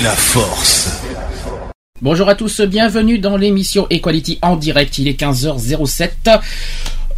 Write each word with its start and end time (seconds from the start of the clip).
La 0.00 0.10
force. 0.10 1.02
Bonjour 2.02 2.28
à 2.28 2.34
tous, 2.34 2.60
bienvenue 2.60 3.18
dans 3.18 3.36
l'émission 3.36 3.86
Equality 3.88 4.38
en 4.42 4.56
direct. 4.56 4.98
Il 4.98 5.08
est 5.08 5.18
15h07. 5.18 6.40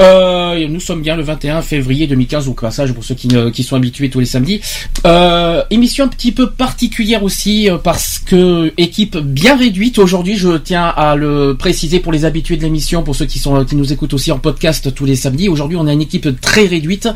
Euh, 0.01 0.67
nous 0.69 0.79
sommes 0.81 1.03
bien 1.03 1.17
le 1.17 1.23
21 1.25 1.61
février 1.61 2.07
2015 2.07 2.47
au 2.49 2.53
passage 2.53 2.93
pour 2.93 3.03
ceux 3.03 3.17
qui, 3.17 3.27
ne- 3.27 3.51
qui 3.51 3.65
sont 3.65 3.75
habitués 3.75 4.09
tous 4.11 4.21
les 4.21 4.27
samedis. 4.27 4.61
Euh, 5.07 5.65
émission 5.71 6.05
un 6.05 6.09
petit 6.09 6.31
peu 6.31 6.51
particulière 6.51 7.25
aussi 7.25 7.69
euh, 7.69 7.79
parce 7.79 8.21
que 8.21 8.73
équipe 8.77 9.17
bien 9.19 9.57
réduite 9.57 9.99
aujourd'hui. 9.99 10.37
Je 10.37 10.57
tiens 10.57 10.85
à 10.87 11.17
le 11.17 11.57
préciser 11.59 11.99
pour 11.99 12.13
les 12.13 12.25
habitués 12.25 12.57
de 12.57 12.63
l'émission, 12.63 13.03
pour 13.03 13.17
ceux 13.17 13.27
qui 13.27 13.41
sont 13.41 13.65
qui 13.65 13.75
nous 13.75 13.93
écoutent 13.93 14.15
aussi 14.15 14.31
en 14.31 14.39
podcast 14.39 14.95
tous 14.95 15.05
les 15.05 15.17
samedis. 15.17 15.49
Aujourd'hui, 15.49 15.77
on 15.77 15.87
a 15.89 15.93
une 15.93 16.03
équipe 16.03 16.41
très 16.41 16.67
réduite 16.67 17.09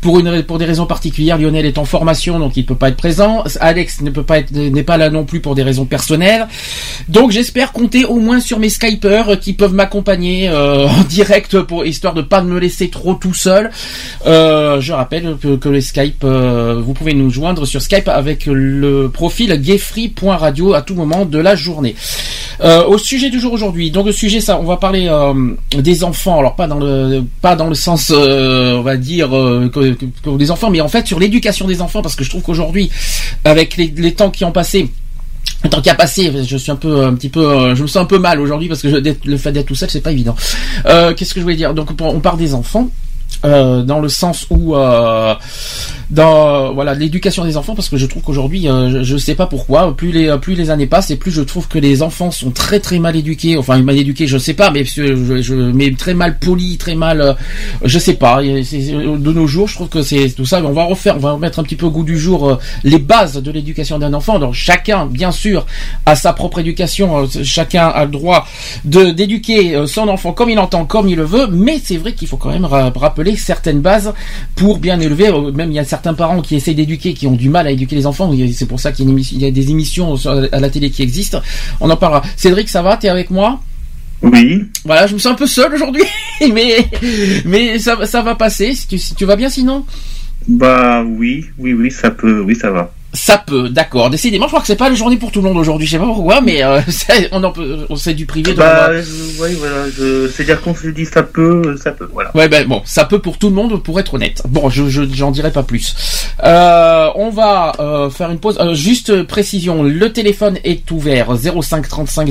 pour 0.00 0.18
une 0.18 0.42
pour 0.42 0.58
des 0.58 0.64
raisons 0.64 0.86
particulières. 0.86 1.38
Lionel 1.38 1.66
est 1.66 1.78
en 1.78 1.84
formation 1.84 2.40
donc 2.40 2.56
il 2.56 2.66
peut 2.66 2.74
pas 2.74 2.88
être 2.88 2.96
présent. 2.96 3.44
Alex 3.60 4.00
ne 4.00 4.10
peut 4.10 4.24
pas 4.24 4.38
être 4.38 4.50
n'est 4.50 4.82
pas 4.82 4.96
là 4.96 5.08
non 5.08 5.24
plus 5.24 5.38
pour 5.40 5.54
des 5.54 5.62
raisons 5.62 5.84
personnelles. 5.86 6.48
Donc 7.08 7.30
j'espère 7.30 7.70
compter 7.70 8.04
au 8.04 8.16
moins 8.16 8.40
sur 8.40 8.58
mes 8.58 8.68
Skypers 8.70 9.38
qui 9.38 9.52
peuvent 9.52 9.74
m'accompagner 9.74 10.48
euh, 10.48 10.88
en 10.88 11.02
direct 11.04 11.60
pour 11.60 11.86
histoire 11.86 12.14
de 12.14 12.23
pas 12.24 12.42
me 12.42 12.58
laisser 12.58 12.88
trop 12.88 13.14
tout 13.14 13.34
seul. 13.34 13.70
Euh, 14.26 14.80
je 14.80 14.92
rappelle 14.92 15.36
que, 15.40 15.56
que 15.56 15.68
les 15.68 15.80
Skype, 15.80 16.24
euh, 16.24 16.80
vous 16.84 16.94
pouvez 16.94 17.14
nous 17.14 17.30
joindre 17.30 17.66
sur 17.66 17.82
Skype 17.82 18.08
avec 18.08 18.46
le 18.46 19.08
profil 19.08 19.52
gayfree.radio 19.60 20.74
à 20.74 20.82
tout 20.82 20.94
moment 20.94 21.24
de 21.24 21.38
la 21.38 21.54
journée. 21.54 21.94
Euh, 22.60 22.84
au 22.84 22.98
sujet 22.98 23.30
du 23.30 23.40
jour 23.40 23.52
aujourd'hui, 23.52 23.90
donc 23.90 24.06
le 24.06 24.12
sujet 24.12 24.40
ça, 24.40 24.58
on 24.58 24.64
va 24.64 24.76
parler 24.76 25.10
des 25.76 26.04
enfants. 26.04 26.38
Alors 26.38 26.56
pas 26.56 26.66
dans 26.66 26.78
le 26.78 27.22
pas 27.40 27.56
dans 27.56 27.68
le 27.68 27.74
sens, 27.74 28.10
on 28.10 28.82
va 28.82 28.96
dire 28.96 29.30
des 30.26 30.50
enfants, 30.50 30.70
mais 30.70 30.80
en 30.80 30.88
fait 30.88 31.06
sur 31.06 31.18
l'éducation 31.18 31.66
des 31.66 31.80
enfants 31.80 32.02
parce 32.02 32.16
que 32.16 32.24
je 32.24 32.30
trouve 32.30 32.42
qu'aujourd'hui, 32.42 32.90
avec 33.44 33.76
les 33.76 34.14
temps 34.14 34.30
qui 34.30 34.44
ont 34.44 34.52
passé. 34.52 34.88
Le 35.64 35.70
temps 35.70 35.80
qui 35.80 35.90
a 35.90 35.94
passé, 35.94 36.30
je 36.46 36.56
suis 36.56 36.70
un 36.70 36.76
peu, 36.76 37.04
un 37.04 37.14
petit 37.14 37.30
peu, 37.30 37.40
euh, 37.40 37.74
je 37.74 37.82
me 37.82 37.86
sens 37.86 38.02
un 38.02 38.06
peu 38.06 38.18
mal 38.18 38.38
aujourd'hui 38.38 38.68
parce 38.68 38.82
que 38.82 38.88
le 38.88 39.36
fait 39.38 39.50
d'être 39.50 39.66
tout 39.66 39.74
seul, 39.74 39.90
c'est 39.90 40.02
pas 40.02 40.12
évident. 40.12 40.36
Euh, 40.86 41.14
Qu'est-ce 41.14 41.32
que 41.32 41.40
je 41.40 41.44
voulais 41.44 41.56
dire? 41.56 41.72
Donc, 41.72 41.90
on 42.00 42.20
parle 42.20 42.38
des 42.38 42.52
enfants. 42.54 42.90
Euh, 43.44 43.82
dans 43.82 44.00
le 44.00 44.08
sens 44.08 44.46
où 44.50 44.74
euh, 44.74 45.34
dans 46.10 46.72
voilà 46.74 46.94
l'éducation 46.94 47.44
des 47.44 47.56
enfants 47.56 47.74
parce 47.74 47.88
que 47.88 47.96
je 47.96 48.06
trouve 48.06 48.22
qu'aujourd'hui 48.22 48.68
euh, 48.68 48.90
je, 48.90 49.02
je 49.02 49.16
sais 49.16 49.34
pas 49.34 49.46
pourquoi 49.46 49.96
plus 49.96 50.12
les 50.12 50.36
plus 50.38 50.54
les 50.54 50.70
années 50.70 50.86
passent 50.86 51.10
et 51.10 51.16
plus 51.16 51.30
je 51.30 51.40
trouve 51.42 51.66
que 51.68 51.78
les 51.78 52.02
enfants 52.02 52.30
sont 52.30 52.50
très 52.50 52.78
très 52.80 52.98
mal 52.98 53.16
éduqués 53.16 53.56
enfin 53.56 53.78
mal 53.78 53.96
éduqués 53.96 54.26
je 54.26 54.36
sais 54.38 54.54
pas 54.54 54.70
mais 54.70 54.84
je, 54.84 55.40
je 55.42 55.54
mais 55.54 55.92
très 55.94 56.14
mal 56.14 56.38
polis 56.38 56.76
très 56.78 56.94
mal 56.94 57.20
euh, 57.20 57.32
je 57.84 57.98
sais 57.98 58.14
pas. 58.14 58.42
De 58.42 59.32
nos 59.32 59.46
jours 59.46 59.68
je 59.68 59.74
trouve 59.74 59.88
que 59.88 60.02
c'est 60.02 60.28
tout 60.30 60.44
ça. 60.44 60.62
On 60.64 60.72
va 60.72 60.84
refaire 60.84 61.16
on 61.16 61.20
va 61.20 61.32
remettre 61.32 61.58
un 61.58 61.62
petit 61.62 61.76
peu 61.76 61.86
au 61.86 61.90
goût 61.90 62.04
du 62.04 62.18
jour 62.18 62.48
euh, 62.48 62.58
les 62.84 62.98
bases 62.98 63.42
de 63.42 63.50
l'éducation 63.50 63.98
d'un 63.98 64.12
enfant. 64.14 64.38
Donc 64.38 64.54
chacun 64.54 65.06
bien 65.06 65.32
sûr 65.32 65.66
a 66.06 66.14
sa 66.16 66.32
propre 66.32 66.58
éducation 66.60 67.24
euh, 67.24 67.26
chacun 67.42 67.86
a 67.88 68.04
le 68.04 68.10
droit 68.10 68.46
de 68.84 69.10
d'éduquer 69.10 69.74
euh, 69.74 69.86
son 69.86 70.08
enfant 70.08 70.32
comme 70.32 70.50
il 70.50 70.58
entend 70.58 70.84
comme 70.84 71.08
il 71.08 71.16
le 71.16 71.24
veut 71.24 71.46
mais 71.50 71.80
c'est 71.82 71.96
vrai 71.96 72.12
qu'il 72.12 72.28
faut 72.28 72.36
quand 72.36 72.50
même 72.50 72.64
ra- 72.64 72.90
certaines 73.36 73.80
bases 73.80 74.12
pour 74.54 74.78
bien 74.78 75.00
élever 75.00 75.24
Euh, 75.28 75.52
même 75.52 75.70
il 75.70 75.74
y 75.74 75.78
a 75.78 75.84
certains 75.84 76.14
parents 76.14 76.40
qui 76.40 76.56
essayent 76.56 76.74
d'éduquer 76.74 77.14
qui 77.14 77.26
ont 77.26 77.32
du 77.32 77.48
mal 77.48 77.66
à 77.66 77.70
éduquer 77.70 77.96
les 77.96 78.06
enfants 78.06 78.32
c'est 78.52 78.66
pour 78.66 78.80
ça 78.80 78.92
qu'il 78.92 79.08
y 79.38 79.44
a 79.44 79.50
des 79.50 79.70
émissions 79.70 80.14
à 80.26 80.60
la 80.60 80.70
télé 80.70 80.90
qui 80.90 81.02
existent. 81.02 81.40
On 81.80 81.90
en 81.90 81.96
parlera. 81.96 82.22
Cédric 82.36 82.68
ça 82.68 82.82
va? 82.82 82.96
T'es 82.96 83.08
avec 83.08 83.30
moi? 83.30 83.60
Oui, 84.22 84.64
voilà, 84.84 85.06
je 85.06 85.14
me 85.14 85.18
sens 85.18 85.32
un 85.32 85.36
peu 85.36 85.46
seul 85.46 85.74
aujourd'hui, 85.74 86.04
mais 86.52 86.88
mais 87.44 87.78
ça, 87.78 88.06
ça 88.06 88.22
va 88.22 88.34
passer. 88.34 88.74
Si 88.74 88.88
tu, 88.88 88.98
si 88.98 89.14
tu 89.14 89.26
vas 89.26 89.36
bien 89.36 89.50
sinon? 89.50 89.84
Bah 90.48 91.02
oui, 91.02 91.44
oui, 91.58 91.74
oui, 91.74 91.90
ça 91.90 92.10
peut, 92.10 92.40
oui, 92.40 92.54
ça 92.54 92.70
va. 92.70 92.92
Ça 93.16 93.38
peut, 93.38 93.68
d'accord. 93.68 94.10
Décidément, 94.10 94.46
je 94.46 94.50
crois 94.50 94.60
que 94.60 94.66
c'est 94.66 94.74
pas 94.76 94.88
la 94.88 94.94
journée 94.96 95.16
pour 95.16 95.30
tout 95.30 95.40
le 95.40 95.48
monde 95.48 95.56
aujourd'hui. 95.56 95.86
Je 95.86 95.92
sais 95.92 95.98
pas 95.98 96.04
pourquoi, 96.04 96.40
mais 96.40 96.64
euh, 96.64 96.80
on 97.32 97.42
en 97.44 97.52
peut, 97.52 97.86
on 97.88 97.94
sait 97.96 98.12
du 98.12 98.26
privé. 98.26 98.52
Bah, 98.54 98.88
va- 98.90 99.00
je- 99.00 99.06
oui, 99.40 99.50
voilà, 99.58 99.88
je, 99.96 100.28
c'est-à-dire 100.28 100.60
qu'on 100.60 100.74
se 100.74 100.88
dit 100.88 101.04
ça 101.06 101.22
peut, 101.22 101.76
ça 101.82 101.92
peut, 101.92 102.08
voilà. 102.12 102.36
Ouais, 102.36 102.48
ben 102.48 102.66
bon, 102.66 102.82
ça 102.84 103.04
peut 103.04 103.20
pour 103.20 103.38
tout 103.38 103.48
le 103.48 103.54
monde, 103.54 103.80
pour 103.82 104.00
être 104.00 104.14
honnête. 104.14 104.42
Bon, 104.48 104.68
je 104.68 104.88
je- 104.88 105.02
j'en 105.14 105.30
dirai 105.30 105.52
pas 105.52 105.62
plus. 105.62 105.94
Euh, 106.42 107.08
on 107.14 107.30
va 107.30 107.72
euh, 107.78 108.10
faire 108.10 108.30
une 108.30 108.38
pause. 108.40 108.58
Euh, 108.60 108.74
juste 108.74 109.22
précision, 109.22 109.82
le 109.84 110.12
téléphone 110.12 110.58
est 110.64 110.90
ouvert 110.90 111.28
05 111.36 111.88
35 111.88 112.28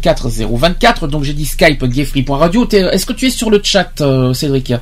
004 0.00 0.28
024. 0.30 1.08
Donc 1.08 1.24
j'ai 1.24 1.32
dit 1.32 1.44
Skype 1.46 1.84
gayfree.radio. 1.84 2.68
Est-ce 2.70 3.04
que 3.04 3.12
tu 3.12 3.26
es 3.26 3.30
sur 3.30 3.50
le 3.50 3.60
chat, 3.64 3.90
euh, 4.00 4.32
Cédric? 4.32 4.72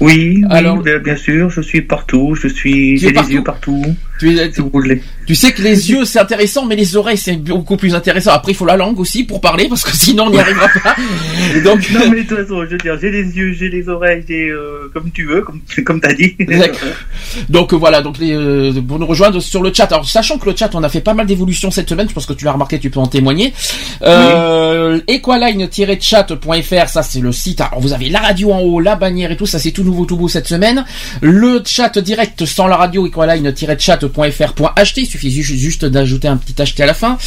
Oui, 0.00 0.42
Alors- 0.50 0.76
oui, 0.76 0.82
bien, 0.84 0.98
bien 0.98 1.16
sûr, 1.16 1.48
je 1.50 1.62
suis 1.62 1.80
partout, 1.82 2.34
je 2.34 2.48
suis, 2.48 2.98
j'ai 2.98 3.08
es 3.08 3.12
les 3.12 3.32
yeux 3.32 3.42
partout, 3.42 3.82
tu, 4.18 4.36
es- 4.38 4.52
si 4.52 4.60
vous 4.60 4.70
voulez. 4.70 5.02
Tu 5.28 5.34
sais 5.34 5.52
que 5.52 5.60
les 5.60 5.90
yeux 5.90 6.06
c'est 6.06 6.18
intéressant, 6.18 6.64
mais 6.64 6.74
les 6.74 6.96
oreilles 6.96 7.18
c'est 7.18 7.36
beaucoup 7.36 7.76
plus 7.76 7.94
intéressant. 7.94 8.30
Après 8.30 8.52
il 8.52 8.54
faut 8.54 8.64
la 8.64 8.78
langue 8.78 8.98
aussi 8.98 9.24
pour 9.24 9.42
parler 9.42 9.68
parce 9.68 9.84
que 9.84 9.94
sinon 9.94 10.28
on 10.28 10.30
n'y 10.30 10.38
arrivera 10.38 10.68
pas. 10.68 10.96
Donc 11.62 11.90
Non, 11.90 12.08
mais 12.10 12.22
de 12.22 12.28
toute 12.28 12.38
façon, 12.38 12.64
je 12.64 12.70
veux 12.70 12.78
dire, 12.78 12.96
j'ai 12.98 13.10
les 13.10 13.36
yeux, 13.36 13.52
j'ai 13.52 13.68
les 13.68 13.90
oreilles, 13.90 14.24
j'ai, 14.26 14.48
euh, 14.48 14.90
comme 14.94 15.10
tu 15.10 15.26
veux, 15.26 15.42
comme, 15.42 15.60
comme 15.84 16.00
t'as 16.00 16.14
dit. 16.14 16.34
Donc 17.50 17.74
euh, 17.74 17.76
voilà 17.76 18.00
donc 18.00 18.16
les, 18.16 18.32
euh, 18.32 18.72
pour 18.80 18.98
nous 18.98 19.04
rejoindre 19.04 19.38
sur 19.40 19.62
le 19.62 19.70
chat. 19.70 19.92
Alors 19.92 20.08
sachant 20.08 20.38
que 20.38 20.48
le 20.48 20.56
chat 20.56 20.70
on 20.72 20.82
a 20.82 20.88
fait 20.88 21.02
pas 21.02 21.12
mal 21.12 21.26
d'évolutions 21.26 21.70
cette 21.70 21.90
semaine, 21.90 22.08
je 22.08 22.14
pense 22.14 22.24
que 22.24 22.32
tu 22.32 22.46
l'as 22.46 22.52
remarqué, 22.52 22.78
tu 22.78 22.88
peux 22.88 23.00
en 23.00 23.06
témoigner. 23.06 23.52
Euh, 24.00 24.98
Equaline-chat.fr, 25.08 26.88
ça 26.88 27.02
c'est 27.02 27.20
le 27.20 27.32
site. 27.32 27.60
Alors 27.60 27.80
vous 27.80 27.92
avez 27.92 28.08
la 28.08 28.20
radio 28.20 28.50
en 28.52 28.60
haut, 28.60 28.80
la 28.80 28.96
bannière 28.96 29.30
et 29.30 29.36
tout, 29.36 29.44
ça 29.44 29.58
c'est 29.58 29.72
tout 29.72 29.84
nouveau 29.84 30.06
tout 30.06 30.16
beau 30.16 30.28
cette 30.28 30.48
semaine. 30.48 30.86
Le 31.20 31.60
chat 31.66 31.98
direct 31.98 32.46
sans 32.46 32.66
la 32.66 32.78
radio 32.78 33.06
equaline-chat.fr.ht, 33.06 35.04
suffit 35.18 35.30
ju- 35.42 35.56
juste 35.58 35.84
d'ajouter 35.84 36.28
un 36.28 36.36
petit 36.36 36.54
ht 36.54 36.80
à 36.80 36.86
la 36.86 36.94
fin. 36.94 37.18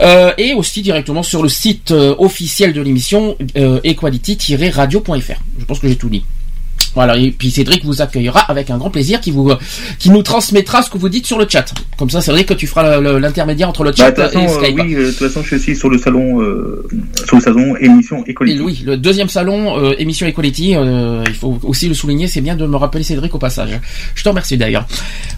Euh, 0.00 0.32
et 0.38 0.52
aussi 0.54 0.82
directement 0.82 1.22
sur 1.22 1.42
le 1.42 1.48
site 1.48 1.90
euh, 1.90 2.14
officiel 2.18 2.72
de 2.72 2.80
l'émission 2.80 3.36
euh, 3.56 3.80
equality-radio.fr. 3.84 5.40
Je 5.58 5.64
pense 5.64 5.78
que 5.78 5.88
j'ai 5.88 5.96
tout 5.96 6.08
dit. 6.08 6.24
Voilà, 6.94 7.16
et 7.16 7.30
puis 7.30 7.50
Cédric 7.50 7.84
vous 7.84 8.02
accueillera 8.02 8.40
avec 8.40 8.68
un 8.70 8.76
grand 8.78 8.90
plaisir 8.90 9.20
qui 9.20 9.30
vous 9.30 9.52
qui 9.98 10.10
nous 10.10 10.22
transmettra 10.22 10.82
ce 10.82 10.90
que 10.90 10.98
vous 10.98 11.08
dites 11.08 11.26
sur 11.26 11.38
le 11.38 11.46
chat. 11.48 11.72
Comme 11.96 12.10
ça, 12.10 12.20
c'est 12.20 12.32
vrai 12.32 12.44
que 12.44 12.54
tu 12.54 12.66
feras 12.66 13.00
l'intermédiaire 13.00 13.68
entre 13.68 13.84
le 13.84 13.90
Bah, 13.90 13.96
chat 13.96 14.12
façon, 14.14 14.40
et 14.40 14.44
euh, 14.46 14.48
Skype. 14.62 14.78
oui, 14.80 14.94
euh, 14.94 15.06
de 15.06 15.10
toute 15.10 15.18
façon, 15.28 15.42
je 15.44 15.56
suis 15.56 15.76
sur 15.76 15.88
le 15.88 15.98
salon, 15.98 16.40
euh, 16.42 16.86
sur 17.26 17.36
le 17.36 17.42
salon 17.42 17.76
émission 17.76 18.24
Et 18.26 18.30
écolique. 18.32 18.60
oui, 18.62 18.82
le 18.84 18.96
deuxième 18.96 19.28
salon 19.28 19.78
euh, 19.78 19.94
émission 19.98 20.26
Equality, 20.26 20.74
euh, 20.74 21.22
il 21.28 21.34
faut 21.34 21.58
aussi 21.62 21.86
le 21.88 21.94
souligner, 21.94 22.26
c'est 22.26 22.40
bien 22.40 22.56
de 22.56 22.66
me 22.66 22.76
rappeler 22.76 23.04
Cédric 23.04 23.34
au 23.34 23.38
passage. 23.38 23.78
Je 24.14 24.22
te 24.24 24.28
remercie 24.28 24.56
d'ailleurs. 24.56 24.86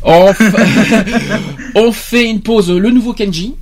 On 0.04 0.32
fait 1.92 2.28
une 2.28 2.40
pause, 2.40 2.70
le 2.70 2.90
nouveau 2.90 3.12
Kenji. 3.12 3.54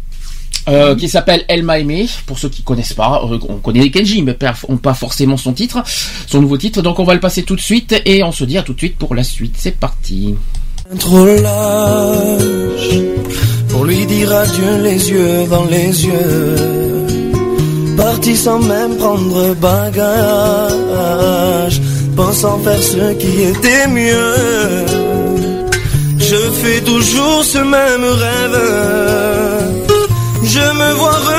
Euh, 0.71 0.95
qui 0.95 1.09
s'appelle 1.09 1.45
Elle 1.49 1.63
m'a 1.63 1.79
aimé. 1.79 2.09
Pour 2.27 2.39
ceux 2.39 2.49
qui 2.49 2.63
connaissent 2.63 2.95
pas, 2.95 3.23
euh, 3.25 3.39
on 3.49 3.57
connaît 3.57 3.91
Kenji, 3.91 4.23
mais 4.23 4.35
pas 4.35 4.55
forcément 4.95 5.37
son 5.37 5.53
titre, 5.53 5.83
son 6.27 6.41
nouveau 6.41 6.57
titre. 6.57 6.81
Donc 6.83 6.99
on 6.99 7.05
va 7.05 7.15
le 7.15 7.21
passer 7.21 7.43
tout 7.43 7.57
de 7.57 7.61
suite 7.61 8.01
et 8.05 8.23
on 8.23 8.33
se 8.33 8.45
dit 8.45 8.57
à 8.57 8.63
tout 8.63 8.75
de 8.75 8.79
suite 8.79 8.97
pour 8.97 9.15
la 9.15 9.25
suite. 9.25 9.55
C'est 9.59 9.77
parti. 9.77 10.35
Trop 10.99 11.25
lâche 11.25 12.97
pour 13.69 13.85
lui 13.85 14.05
dire 14.07 14.35
adieu 14.35 14.83
les 14.83 15.11
yeux 15.11 15.47
dans 15.49 15.65
les 15.67 16.07
yeux. 16.07 16.57
Parti 17.97 18.37
sans 18.37 18.59
même 18.61 18.97
prendre 18.97 19.55
bagage, 19.55 19.91
pensant 22.17 22.59
faire 22.59 22.83
ce 22.83 23.13
qui 23.15 23.43
était 23.43 23.87
mieux. 23.89 24.35
Je 26.19 26.51
fais 26.63 26.81
toujours 26.81 27.45
ce 27.45 27.59
même 27.59 28.05
rêve. 28.05 29.50
Je 30.43 30.59
me 30.59 30.93
vois 30.95 31.30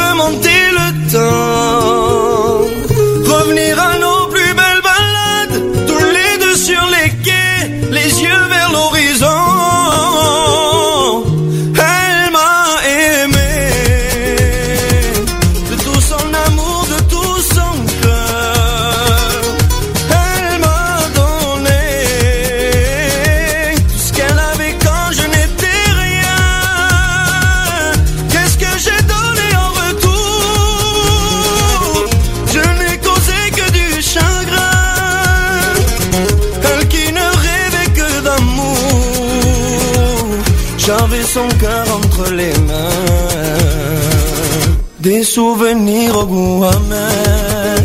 Des 45.01 45.23
souvenirs 45.23 46.15
au 46.15 46.25
goût 46.27 46.63
amer. 46.63 47.77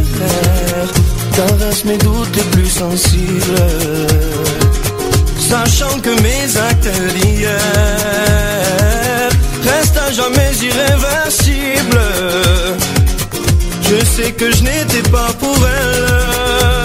Caresse 1.35 1.85
mes 1.87 1.97
doutes 1.97 2.37
les 2.37 2.43
plus 2.53 2.69
sensibles. 2.69 3.67
Sachant 5.39 5.99
que 6.01 6.11
mes 6.11 6.57
actes 6.59 6.91
d'hier 7.15 7.59
restent 9.65 9.97
à 9.97 10.13
jamais 10.13 10.53
irréversibles. 10.63 12.01
Je 13.81 14.05
sais 14.05 14.33
que 14.33 14.51
je 14.55 14.63
n'étais 14.63 15.09
pas 15.11 15.33
pour 15.41 15.57
elle. 15.57 16.75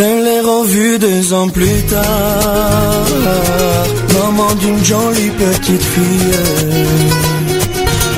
Je 0.00 0.06
l'ai 0.24 0.40
revu 0.40 0.98
deux 0.98 1.34
ans 1.34 1.50
plus 1.50 1.82
tard. 1.82 3.04
Maman 4.14 4.54
d'une 4.54 4.82
jolie 4.82 5.28
petite 5.28 5.82
fille. 5.82 6.38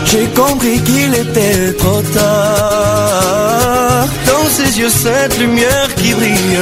J'ai 0.04 0.26
compris 0.40 0.80
qu'il 0.82 1.12
était 1.12 1.72
trop 1.72 2.00
tard. 2.14 4.06
Dans 4.28 4.46
ses 4.48 4.78
yeux, 4.78 4.90
cette 4.90 5.36
lumière 5.40 5.92
qui 5.96 6.14
brille. 6.14 6.60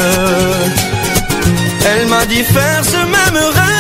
Elle 1.85 2.07
m'a 2.09 2.25
dit 2.25 2.43
faire 2.43 2.83
ce 2.83 2.97
même 2.97 3.37
rêve. 3.37 3.80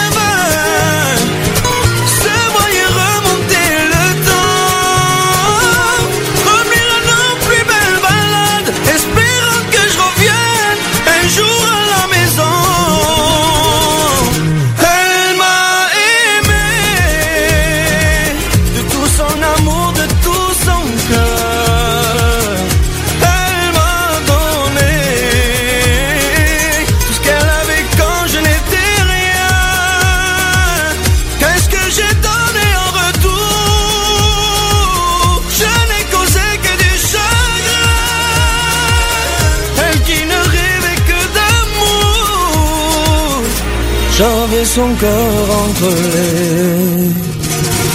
Son 44.74 44.94
cœur 44.94 45.50
entre 45.64 45.88
les 46.14 47.08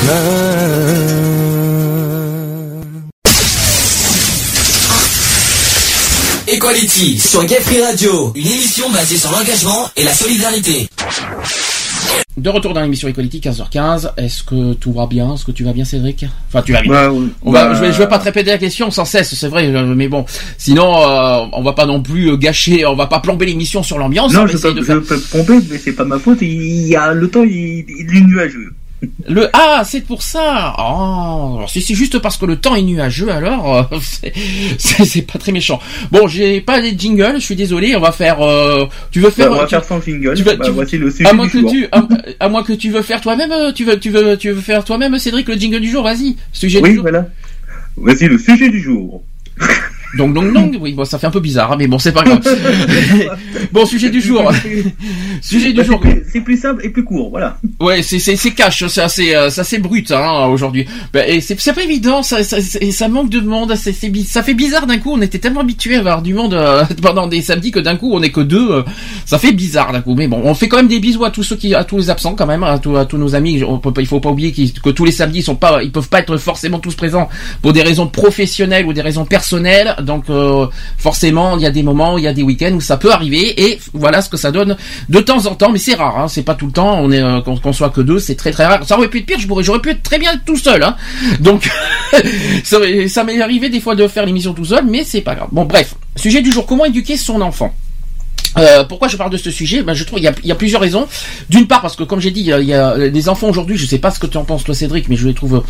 mains. 0.07 1.25
Equality 6.47 7.19
sur 7.19 7.45
Gay 7.45 7.61
Free 7.61 7.81
Radio, 7.81 8.33
une 8.35 8.47
émission 8.47 8.89
basée 8.89 9.17
sur 9.17 9.31
l'engagement 9.31 9.89
et 9.95 10.03
la 10.03 10.13
solidarité. 10.13 10.89
De 12.37 12.49
retour 12.49 12.73
dans 12.73 12.81
l'émission 12.81 13.07
Equality 13.07 13.39
15h15. 13.39 14.11
Est-ce 14.17 14.43
que 14.43 14.73
tout 14.73 14.91
va 14.91 15.05
bien? 15.07 15.35
Est-ce 15.35 15.45
que 15.45 15.51
tu 15.51 15.63
vas 15.63 15.71
bien, 15.71 15.85
Cédric? 15.85 16.25
Enfin, 16.49 16.61
tu 16.61 16.73
vas 16.73 16.81
bien. 16.81 16.91
Bah, 16.91 17.09
va, 17.45 17.73
je, 17.73 17.79
vais, 17.79 17.93
je 17.93 17.97
vais 17.97 18.07
pas 18.09 18.19
te 18.19 18.25
répéter 18.25 18.49
la 18.51 18.57
question 18.57 18.91
sans 18.91 19.05
cesse, 19.05 19.33
c'est 19.35 19.47
vrai, 19.47 19.67
euh, 19.73 19.93
mais 19.95 20.09
bon. 20.09 20.25
Sinon, 20.57 20.97
euh, 21.01 21.45
on 21.53 21.61
va 21.63 21.71
pas 21.71 21.85
non 21.85 22.01
plus 22.01 22.31
euh, 22.31 22.35
gâcher, 22.35 22.85
on 22.85 22.95
va 22.95 23.07
pas 23.07 23.21
plomber 23.21 23.45
l'émission 23.45 23.83
sur 23.83 23.97
l'ambiance. 23.97 24.33
on 24.35 24.39
Non, 24.41 24.47
je 24.47 24.57
peux, 24.57 24.73
de 24.73 24.79
je 24.81 24.83
faire- 24.85 25.01
peux 25.01 25.15
me 25.15 25.21
tromper, 25.21 25.65
mais 25.71 25.77
c'est 25.77 25.93
pas 25.93 26.03
ma 26.03 26.19
faute. 26.19 26.39
Il 26.41 26.87
y 26.87 26.95
a 26.97 27.13
le 27.13 27.29
temps, 27.29 27.43
il, 27.43 27.85
il 27.87 28.17
est 28.17 28.21
nuageux. 28.21 28.73
Le 29.27 29.49
ah, 29.53 29.83
c'est 29.85 30.01
pour 30.01 30.21
ça. 30.23 30.73
Oh, 30.79 31.59
si 31.67 31.81
c'est 31.81 31.93
juste 31.93 32.17
parce 32.19 32.37
que 32.37 32.45
le 32.45 32.55
temps 32.55 32.75
est 32.75 32.81
nuageux, 32.81 33.29
alors 33.29 33.89
euh, 33.91 33.99
c'est- 34.77 35.21
pas 35.31 35.37
très 35.37 35.51
méchant. 35.51 35.79
Bon, 36.11 36.27
j'ai 36.27 36.61
pas 36.61 36.79
les 36.79 36.97
jingles, 36.97 37.35
je 37.35 37.39
suis 37.45 37.55
désolé. 37.55 37.95
On 37.95 37.99
va 37.99 38.11
faire. 38.11 38.41
euh, 38.41 38.85
tu 39.11 39.19
veux 39.19 39.29
faire 39.29 39.49
Bah, 39.49 39.55
on 39.55 39.59
va 39.59 39.63
tu- 39.65 39.69
faire 39.71 39.83
sans 39.83 40.01
jingle. 40.01 40.33
tu 40.35 40.43
vas- 40.43 40.55
Bah, 40.55 40.65
tu- 40.65 40.71
voici 40.71 40.97
le 40.97 41.11
sujet 41.11 41.29
à 41.29 41.33
moins 41.33 41.45
du 41.45 41.51
que 41.51 41.59
jour. 41.59 41.71
tu, 41.71 41.87
à, 41.91 42.03
à 42.39 42.49
moins 42.49 42.63
que 42.63 42.73
tu 42.73 42.89
veux 42.89 43.01
faire 43.01 43.21
toi-même, 43.21 43.51
euh, 43.51 43.71
tu 43.73 43.83
veux, 43.83 43.99
tu 43.99 44.09
veux, 44.09 44.37
tu 44.37 44.49
veux 44.51 44.61
faire 44.61 44.83
toi-même, 44.83 45.17
Cédric, 45.19 45.47
le 45.49 45.55
jingle 45.55 45.81
du 45.81 45.89
jour. 45.91 46.03
Vas-y, 46.03 46.37
sujet 46.53 46.81
du 46.81 46.93
jour. 46.95 47.01
voilà. 47.03 47.27
Voici 47.97 48.27
le 48.27 48.37
sujet 48.37 48.69
du 48.69 48.79
jour. 48.81 49.21
Donc, 50.17 50.33
donc, 50.33 50.53
donc, 50.53 50.75
oui, 50.81 50.93
bon, 50.93 51.05
ça 51.05 51.19
fait 51.19 51.27
un 51.27 51.31
peu 51.31 51.39
bizarre, 51.39 51.71
hein, 51.73 51.75
mais 51.77 51.87
bon, 51.87 51.99
c'est 51.99 52.11
pas 52.11 52.23
grave. 52.23 52.41
bon, 53.71 53.85
sujet 53.85 54.09
du 54.09 54.21
jour. 54.21 54.51
sujet 55.41 55.71
du 55.73 55.77
Bah, 55.79 55.83
jour. 55.83 56.01
c'est 56.31 56.41
plus- 56.41 56.55
simple 56.57 56.85
et 56.85 56.89
plus 56.89 57.03
court, 57.03 57.29
voilà. 57.29 57.57
Ouais, 57.81 58.01
c'est 58.01 58.17
c'est 58.19 58.35
c'est 58.37 58.51
cash, 58.51 58.85
c'est 58.87 59.01
assez 59.01 59.35
euh, 59.35 59.49
c'est 59.49 59.61
assez 59.61 59.77
brut 59.77 60.09
hein, 60.11 60.45
aujourd'hui. 60.45 60.85
Ben, 61.13 61.25
et 61.27 61.41
c'est 61.41 61.59
c'est 61.59 61.73
pas 61.73 61.83
évident, 61.83 62.23
ça 62.23 62.43
ça, 62.43 62.57
ça 62.61 63.07
manque 63.09 63.29
de 63.29 63.41
monde, 63.41 63.75
c'est 63.75 63.93
ça 64.25 64.41
fait 64.41 64.53
bizarre 64.53 64.87
d'un 64.87 64.97
coup. 64.97 65.11
On 65.13 65.21
était 65.21 65.37
tellement 65.39 65.59
habitué 65.61 65.95
à 65.95 65.99
avoir 65.99 66.21
du 66.21 66.33
monde 66.33 66.53
euh, 66.53 66.85
pendant 67.01 67.27
des 67.27 67.41
samedis 67.41 67.71
que 67.71 67.79
d'un 67.79 67.97
coup 67.97 68.11
on 68.13 68.21
est 68.23 68.31
que 68.31 68.39
deux. 68.41 68.69
euh, 68.71 68.83
ça 69.25 69.37
fait 69.37 69.51
bizarre 69.51 69.91
d'un 69.91 70.01
coup. 70.01 70.15
Mais 70.15 70.27
bon, 70.27 70.41
on 70.45 70.53
fait 70.55 70.69
quand 70.69 70.77
même 70.77 70.87
des 70.87 70.99
bisous 70.99 71.25
à 71.25 71.31
tous 71.31 71.43
ceux 71.43 71.57
qui 71.57 71.75
à 71.75 71.83
tous 71.83 71.97
les 71.97 72.09
absents 72.09 72.35
quand 72.35 72.45
même, 72.47 72.63
à, 72.63 72.79
tous- 72.79 72.95
à 72.95 73.05
tous 73.05 73.17
nos 73.17 73.35
amis. 73.35 73.63
On 73.63 73.79
peut 73.79 73.91
il 73.99 74.07
faut 74.07 74.19
pas 74.21 74.29
oublier 74.29 74.53
que 74.53 74.89
tous 74.89 75.05
les 75.05 75.11
samedis 75.11 75.39
ils 75.39 75.43
sont 75.43 75.55
pas 75.55 75.83
ils 75.83 75.91
peuvent 75.91 76.09
pas 76.09 76.19
être 76.19 76.37
forcément 76.37 76.79
tous 76.79 76.95
présents 76.95 77.27
pour 77.61 77.73
des 77.73 77.81
raisons 77.83 78.07
professionnelles 78.07 78.85
ou 78.85 78.93
des 78.93 79.01
raisons 79.01 79.25
personnelles. 79.25 79.95
Donc 80.05 80.29
euh, 80.29 80.67
forcément 80.97 81.57
il 81.57 81.63
y 81.63 81.65
a 81.65 81.71
des 81.71 81.83
moments, 81.83 82.17
il 82.17 82.23
y 82.23 82.27
a 82.27 82.33
des 82.33 82.43
week-ends 82.43 82.73
où 82.73 82.81
ça 82.81 82.97
peut 82.97 83.11
arriver 83.11 83.69
et 83.69 83.79
voilà 83.93 84.21
ce 84.21 84.29
que 84.29 84.37
ça 84.37 84.51
donne 84.51 84.77
de 85.09 85.19
temps 85.19 85.45
en 85.45 85.55
temps. 85.55 85.71
Mais 85.71 85.79
c'est 85.79 85.95
rare, 85.95 86.17
hein, 86.19 86.27
c'est 86.27 86.43
pas 86.43 86.55
tout 86.55 86.67
le 86.67 86.71
temps. 86.71 86.99
On 86.99 87.11
est 87.11 87.21
euh, 87.21 87.41
qu'on 87.41 87.73
soit 87.73 87.89
que 87.89 88.01
deux, 88.01 88.19
c'est 88.19 88.35
très 88.35 88.51
très 88.51 88.65
rare. 88.65 88.85
Ça 88.85 88.97
aurait 88.97 89.09
pu 89.09 89.19
être 89.19 89.25
pire. 89.25 89.39
Je 89.39 89.47
pourrais, 89.47 89.63
j'aurais 89.63 89.81
pu 89.81 89.89
être 89.89 90.03
très 90.03 90.19
bien 90.19 90.37
tout 90.45 90.57
seul. 90.57 90.83
Hein. 90.83 90.95
Donc 91.39 91.69
ça, 92.63 93.23
m'est 93.23 93.41
arrivé 93.41 93.69
des 93.69 93.79
fois 93.79 93.95
de 93.95 94.07
faire 94.07 94.25
l'émission 94.25 94.53
tout 94.53 94.65
seul, 94.65 94.85
mais 94.85 95.03
c'est 95.03 95.21
pas 95.21 95.35
grave. 95.35 95.49
Bon 95.51 95.65
bref, 95.65 95.95
sujet 96.15 96.41
du 96.41 96.51
jour 96.51 96.65
comment 96.65 96.85
éduquer 96.85 97.17
son 97.17 97.41
enfant? 97.41 97.73
Euh, 98.57 98.85
pourquoi 98.85 99.07
je 99.07 99.17
parle 99.17 99.31
de 99.31 99.37
ce 99.37 99.51
sujet? 99.51 99.83
Ben, 99.83 99.93
Je 99.93 100.03
trouve 100.03 100.19
il 100.19 100.31
y 100.43 100.51
a, 100.51 100.55
plusieurs 100.55 100.81
raisons. 100.81 101.07
D'une 101.49 101.67
part 101.67 101.81
parce 101.81 101.95
que 101.95 102.03
comme 102.03 102.21
j'ai 102.21 102.31
dit, 102.31 102.41
il 102.41 102.47
y 102.47 102.53
a, 102.53 102.59
il 102.59 102.67
y 102.67 102.73
a 102.73 102.95
les 102.95 103.29
enfants 103.29 103.49
aujourd'hui, 103.49 103.77
je 103.77 103.85
sais 103.85 103.99
pas 103.99 104.11
ce 104.11 104.19
que 104.19 104.27
tu 104.27 104.37
en 104.37 104.45
penses 104.45 104.63
toi 104.63 104.73
Cédric, 104.73 105.09
mais 105.09 105.15
je 105.15 105.27
les 105.27 105.33
trouve 105.33 105.63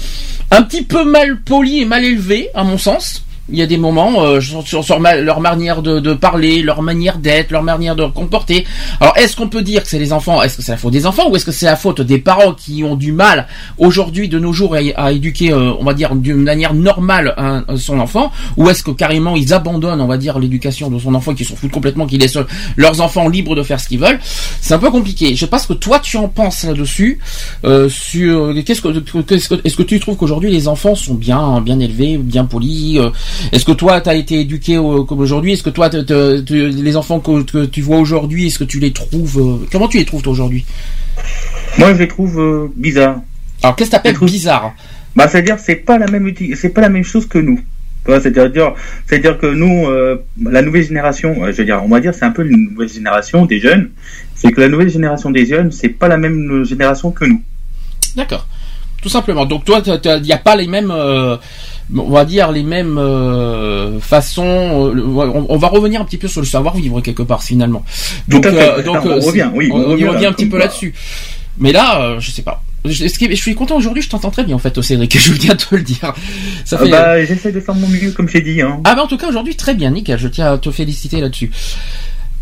un 0.52 0.62
petit 0.62 0.84
peu 0.84 1.04
mal 1.04 1.42
polis 1.42 1.82
et 1.82 1.86
mal 1.86 2.06
élevés 2.06 2.50
à 2.54 2.64
mon 2.64 2.78
sens. 2.78 3.25
Il 3.50 3.58
y 3.60 3.62
a 3.62 3.68
des 3.68 3.78
moments 3.78 4.24
euh, 4.24 4.42
sur, 4.42 4.84
sur- 4.84 5.00
ma- 5.00 5.16
leur 5.16 5.40
manière 5.40 5.82
de, 5.84 6.00
de 6.00 6.14
parler, 6.14 6.64
leur 6.64 6.82
manière 6.82 7.20
d'être, 7.20 7.52
leur 7.52 7.62
manière 7.62 7.96
de 7.96 8.06
comporter. 8.06 8.66
Alors 9.00 9.16
est-ce 9.18 9.36
qu'on 9.36 9.50
peut 9.50 9.62
dire 9.62 9.84
que 9.84 9.88
c'est 9.90 10.00
les 10.00 10.14
enfants 10.14 10.42
Est-ce 10.42 10.58
que 10.58 10.64
c'est 10.64 10.72
la 10.72 10.78
faute 10.78 10.94
des 10.94 11.06
enfants 11.06 11.30
ou 11.30 11.36
est-ce 11.36 11.46
que 11.46 11.52
c'est 11.52 11.68
la 11.68 11.76
faute 11.76 12.02
des 12.02 12.18
parents 12.18 12.54
qui 12.54 12.84
ont 12.84 12.96
du 12.96 13.12
mal 13.12 13.48
aujourd'hui 13.78 14.30
de 14.30 14.40
nos 14.40 14.52
jours 14.52 14.76
à, 14.76 14.80
à 14.96 15.12
éduquer, 15.12 15.52
euh, 15.52 15.74
on 15.80 15.84
va 15.84 15.94
dire 15.94 16.16
d'une 16.16 16.38
manière 16.44 16.74
normale 16.74 17.34
un- 17.38 17.64
son 17.78 18.00
enfant? 18.00 18.32
Ou 18.58 18.70
est-ce 18.70 18.82
que 18.84 18.92
carrément 18.92 19.36
ils 19.36 19.54
abandonnent, 19.54 20.02
on 20.02 20.08
va 20.08 20.18
dire, 20.18 20.40
l'éducation 20.40 20.90
de 20.90 20.98
son 20.98 21.14
enfant, 21.14 21.34
qui 21.36 21.46
s'en 21.46 21.56
foutent 21.56 21.72
complètement, 21.72 22.08
qui 22.08 22.18
laissent 22.18 22.38
leurs 22.78 23.02
enfants 23.02 23.28
libres 23.30 23.56
de 23.56 23.64
faire 23.64 23.80
ce 23.80 23.88
qu'ils 23.88 24.00
veulent? 24.00 24.20
C'est 24.62 24.74
un 24.74 24.80
peu 24.80 24.90
compliqué. 24.90 25.36
Je 25.36 25.46
sais 25.46 25.48
que 25.68 25.74
toi 25.74 26.00
tu 26.00 26.18
en 26.18 26.28
penses 26.28 26.64
là-dessus. 26.64 27.20
Euh, 27.64 27.90
sur 27.90 28.54
qu'est-ce 28.66 28.82
que 28.82 29.00
qu'est-ce 29.22 29.50
que- 29.50 29.62
est-ce 29.64 29.76
que 29.76 29.84
tu 29.84 30.00
trouves 30.00 30.16
qu'aujourd'hui 30.18 30.52
les 30.52 30.68
enfants 30.68 30.96
sont 30.96 31.14
bien 31.14 31.62
bien 31.62 31.80
élevés, 31.80 32.18
bien 32.18 32.46
polis 32.46 32.98
euh, 33.00 33.10
Est-ce 33.52 33.66
que 33.66 33.72
toi 33.72 34.02
tu 34.02 34.10
as 34.10 34.16
été 34.16 34.40
éduqué 34.42 34.76
comme 35.08 35.20
aujourd'hui? 35.20 35.54
Est-ce 35.54 35.64
que 35.64 35.70
toi 35.70 35.90
les 35.90 36.96
enfants 36.98 37.20
que, 37.20 37.44
que 37.44 37.66
tu 37.66 37.82
vois 37.82 37.98
aujourd'hui, 37.98 38.48
est-ce 38.48 38.60
que 38.60 38.64
tu 38.64 38.80
les 38.80 38.92
trouves 38.92 39.40
euh, 39.40 39.66
Comment 39.72 39.88
tu 39.88 39.98
les 39.98 40.06
trouves 40.06 40.22
toi 40.22 40.34
aujourd'hui? 40.34 40.66
Moi, 41.78 41.94
je 41.94 42.00
les 42.00 42.08
trouve 42.08 42.40
euh, 42.40 42.68
bizarres. 42.76 43.18
Alors 43.64 43.76
qu'est-ce 43.76 43.90
que 43.90 43.96
t'appelles 43.96 44.14
trouve- 44.16 44.30
bizarre? 44.32 44.74
Bah, 45.16 45.28
c'est-à-dire, 45.28 45.58
c'est 45.60 45.76
pas 45.78 45.98
la 45.98 46.08
même, 46.08 46.34
c'est 46.56 46.70
pas 46.70 46.82
la 46.82 46.90
même 46.90 47.04
chose 47.04 47.26
que 47.26 47.38
nous. 47.38 47.60
C'est-à-dire, 48.08 48.74
c'est-à-dire 49.08 49.40
que 49.40 49.48
nous, 49.48 49.88
euh, 49.88 50.18
la 50.44 50.62
nouvelle 50.62 50.84
génération, 50.84 51.34
je 51.48 51.52
veux 51.52 51.66
dire, 51.66 51.82
on 51.84 51.88
va 51.88 52.00
dire, 52.00 52.14
c'est 52.14 52.26
un 52.26 52.32
peu 52.32 52.46
une 52.46 52.70
nouvelle 52.72 52.90
génération 52.90 53.46
des 53.46 53.60
jeunes. 53.60 53.90
C'est 54.36 54.52
que 54.52 54.62
la 54.62 54.68
nouvelle 54.70 54.90
génération 54.90 55.32
des 55.32 55.46
jeunes, 55.48 55.72
c'est 55.72 55.90
pas 55.90 56.08
la 56.08 56.18
même 56.18 56.64
génération 56.66 57.12
que 57.12 57.26
nous. 57.26 57.42
D'accord. 58.16 58.46
Tout 59.02 59.10
simplement. 59.10 59.46
Donc 59.46 59.66
toi, 59.66 59.82
il 59.86 60.22
n'y 60.22 60.32
a 60.32 60.38
pas 60.38 60.56
les 60.56 60.68
mêmes, 60.68 60.92
euh, 60.92 61.38
on 61.96 62.10
va 62.10 62.26
dire 62.26 62.52
les 62.52 62.64
mêmes 62.64 62.98
euh, 62.98 64.00
façons. 64.00 64.44
euh, 64.96 65.04
on, 65.06 65.46
on 65.50 65.58
va 65.58 65.68
revenir 65.68 66.02
un 66.02 66.06
petit 66.06 66.18
peu 66.18 66.28
sur 66.28 66.42
le 66.42 66.48
savoir-vivre 66.48 67.02
quelque 67.02 67.24
part 67.24 67.44
finalement. 67.44 67.84
Tout 68.30 68.40
Donc, 68.40 68.46
à 68.48 68.52
fait. 68.52 68.70
euh, 68.80 68.84
donc 68.84 68.98
On 69.06 69.20
revient, 69.20 69.50
oui, 69.54 69.70
on, 69.72 69.76
on 69.78 69.80
on 69.80 69.90
y 69.90 69.92
revient 69.94 70.08
revient 70.08 70.24
là, 70.24 70.30
un 70.30 70.34
petit 70.34 70.46
peu 70.48 70.58
là-dessus. 70.58 70.94
Mais 71.58 71.72
là, 71.72 72.16
je 72.20 72.32
sais 72.32 72.42
pas. 72.42 72.64
Je, 72.84 73.08
suis 73.36 73.56
content 73.56 73.78
aujourd'hui, 73.78 74.04
je 74.04 74.10
t'entends 74.10 74.30
très 74.30 74.44
bien 74.44 74.56
en 74.56 74.60
fait, 74.60 74.80
Cédric. 74.82 75.18
Je 75.20 75.34
viens 75.34 75.54
de 75.56 75.60
te 75.60 75.74
le 75.76 75.82
dire. 75.82 76.14
Ça 76.66 76.78
Ah 76.80 76.84
fait. 76.86 76.92
bah, 76.92 77.26
j'essaie 77.26 77.52
de 77.52 77.60
faire 77.60 77.74
mon 77.74 77.88
mieux, 77.88 78.12
comme 78.12 78.30
j'ai 78.30 78.42
dit. 78.42 78.62
Hein. 78.62 78.80
Ah 78.84 78.94
bah 78.94 79.04
en 79.04 79.08
tout 79.08 79.18
cas 79.18 79.28
aujourd'hui 79.28 79.56
très 79.56 79.74
bien, 79.74 79.90
nickel. 79.90 80.20
Je 80.20 80.28
tiens 80.28 80.54
à 80.54 80.58
te 80.60 80.70
féliciter 80.70 81.20
là-dessus. 81.20 81.50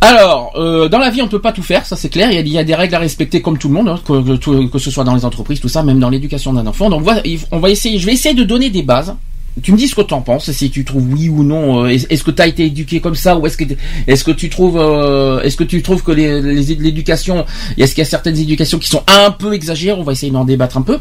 Alors, 0.02 0.52
euh, 0.58 0.90
dans 0.90 0.98
la 1.00 1.10
vie, 1.12 1.22
on 1.22 1.26
ne 1.26 1.30
peut 1.32 1.40
pas 1.40 1.54
tout 1.54 1.64
faire, 1.64 1.86
ça 1.86 1.96
c'est 1.96 2.10
clair. 2.10 2.30
Il 2.30 2.36
y, 2.36 2.38
a, 2.38 2.42
il 2.42 2.48
y 2.52 2.58
a 2.58 2.64
des 2.66 2.76
règles 2.76 2.94
à 2.96 3.00
respecter 3.00 3.42
comme 3.42 3.58
tout 3.58 3.70
le 3.70 3.74
monde, 3.76 3.88
hein, 3.88 4.00
que, 4.06 4.66
que 4.68 4.80
ce 4.80 4.92
soit 4.92 5.06
dans 5.06 5.16
les 5.16 5.24
entreprises, 5.24 5.62
tout 5.62 5.70
ça, 5.70 5.82
même 5.82 6.00
dans 6.00 6.10
l'éducation 6.10 6.52
d'un 6.52 6.68
enfant. 6.68 6.90
Donc 6.90 7.08
on 7.52 7.60
va 7.60 7.70
essayer. 7.70 7.98
Je 8.00 8.06
vais 8.06 8.12
essayer 8.12 8.36
de 8.36 8.44
donner 8.44 8.70
des 8.70 8.84
bases. 8.84 9.16
Tu 9.62 9.72
me 9.72 9.78
dis 9.78 9.88
ce 9.88 9.94
que 9.94 10.02
tu 10.02 10.16
en 10.16 10.22
penses, 10.22 10.52
si 10.52 10.72
tu 10.72 10.84
trouves 10.84 11.06
oui 11.14 11.30
ou 11.30 11.44
non. 11.44 11.86
euh, 11.86 11.90
Est-ce 11.90 12.24
que 12.24 12.32
tu 12.32 12.42
as 12.42 12.48
été 12.48 12.66
éduqué 12.66 13.00
comme 13.02 13.14
ça 13.14 13.38
ou 13.38 13.46
est-ce 13.46 13.56
que 13.56 13.64
est-ce 14.08 14.24
que 14.24 14.32
tu 14.32 14.50
trouves 14.50 14.78
euh, 14.80 15.42
est-ce 15.42 15.56
que 15.56 15.64
tu 15.64 15.84
trouves 15.84 16.02
que 16.02 16.12
les- 16.12 16.42
les- 16.42 16.74
l'éducation 16.76 17.46
est-ce 17.78 17.94
qu'il 17.94 18.04
y 18.04 18.08
a 18.08 18.10
certaines 18.10 18.38
éducations 18.38 18.80
qui 18.80 18.88
sont 18.88 19.04
un 19.08 19.30
peu 19.30 19.54
exagérées 19.54 20.00
On 20.00 20.04
va 20.04 20.14
essayer 20.14 20.32
d'en 20.32 20.44
débattre 20.44 20.78
un 20.78 20.82
peu. 20.82 20.98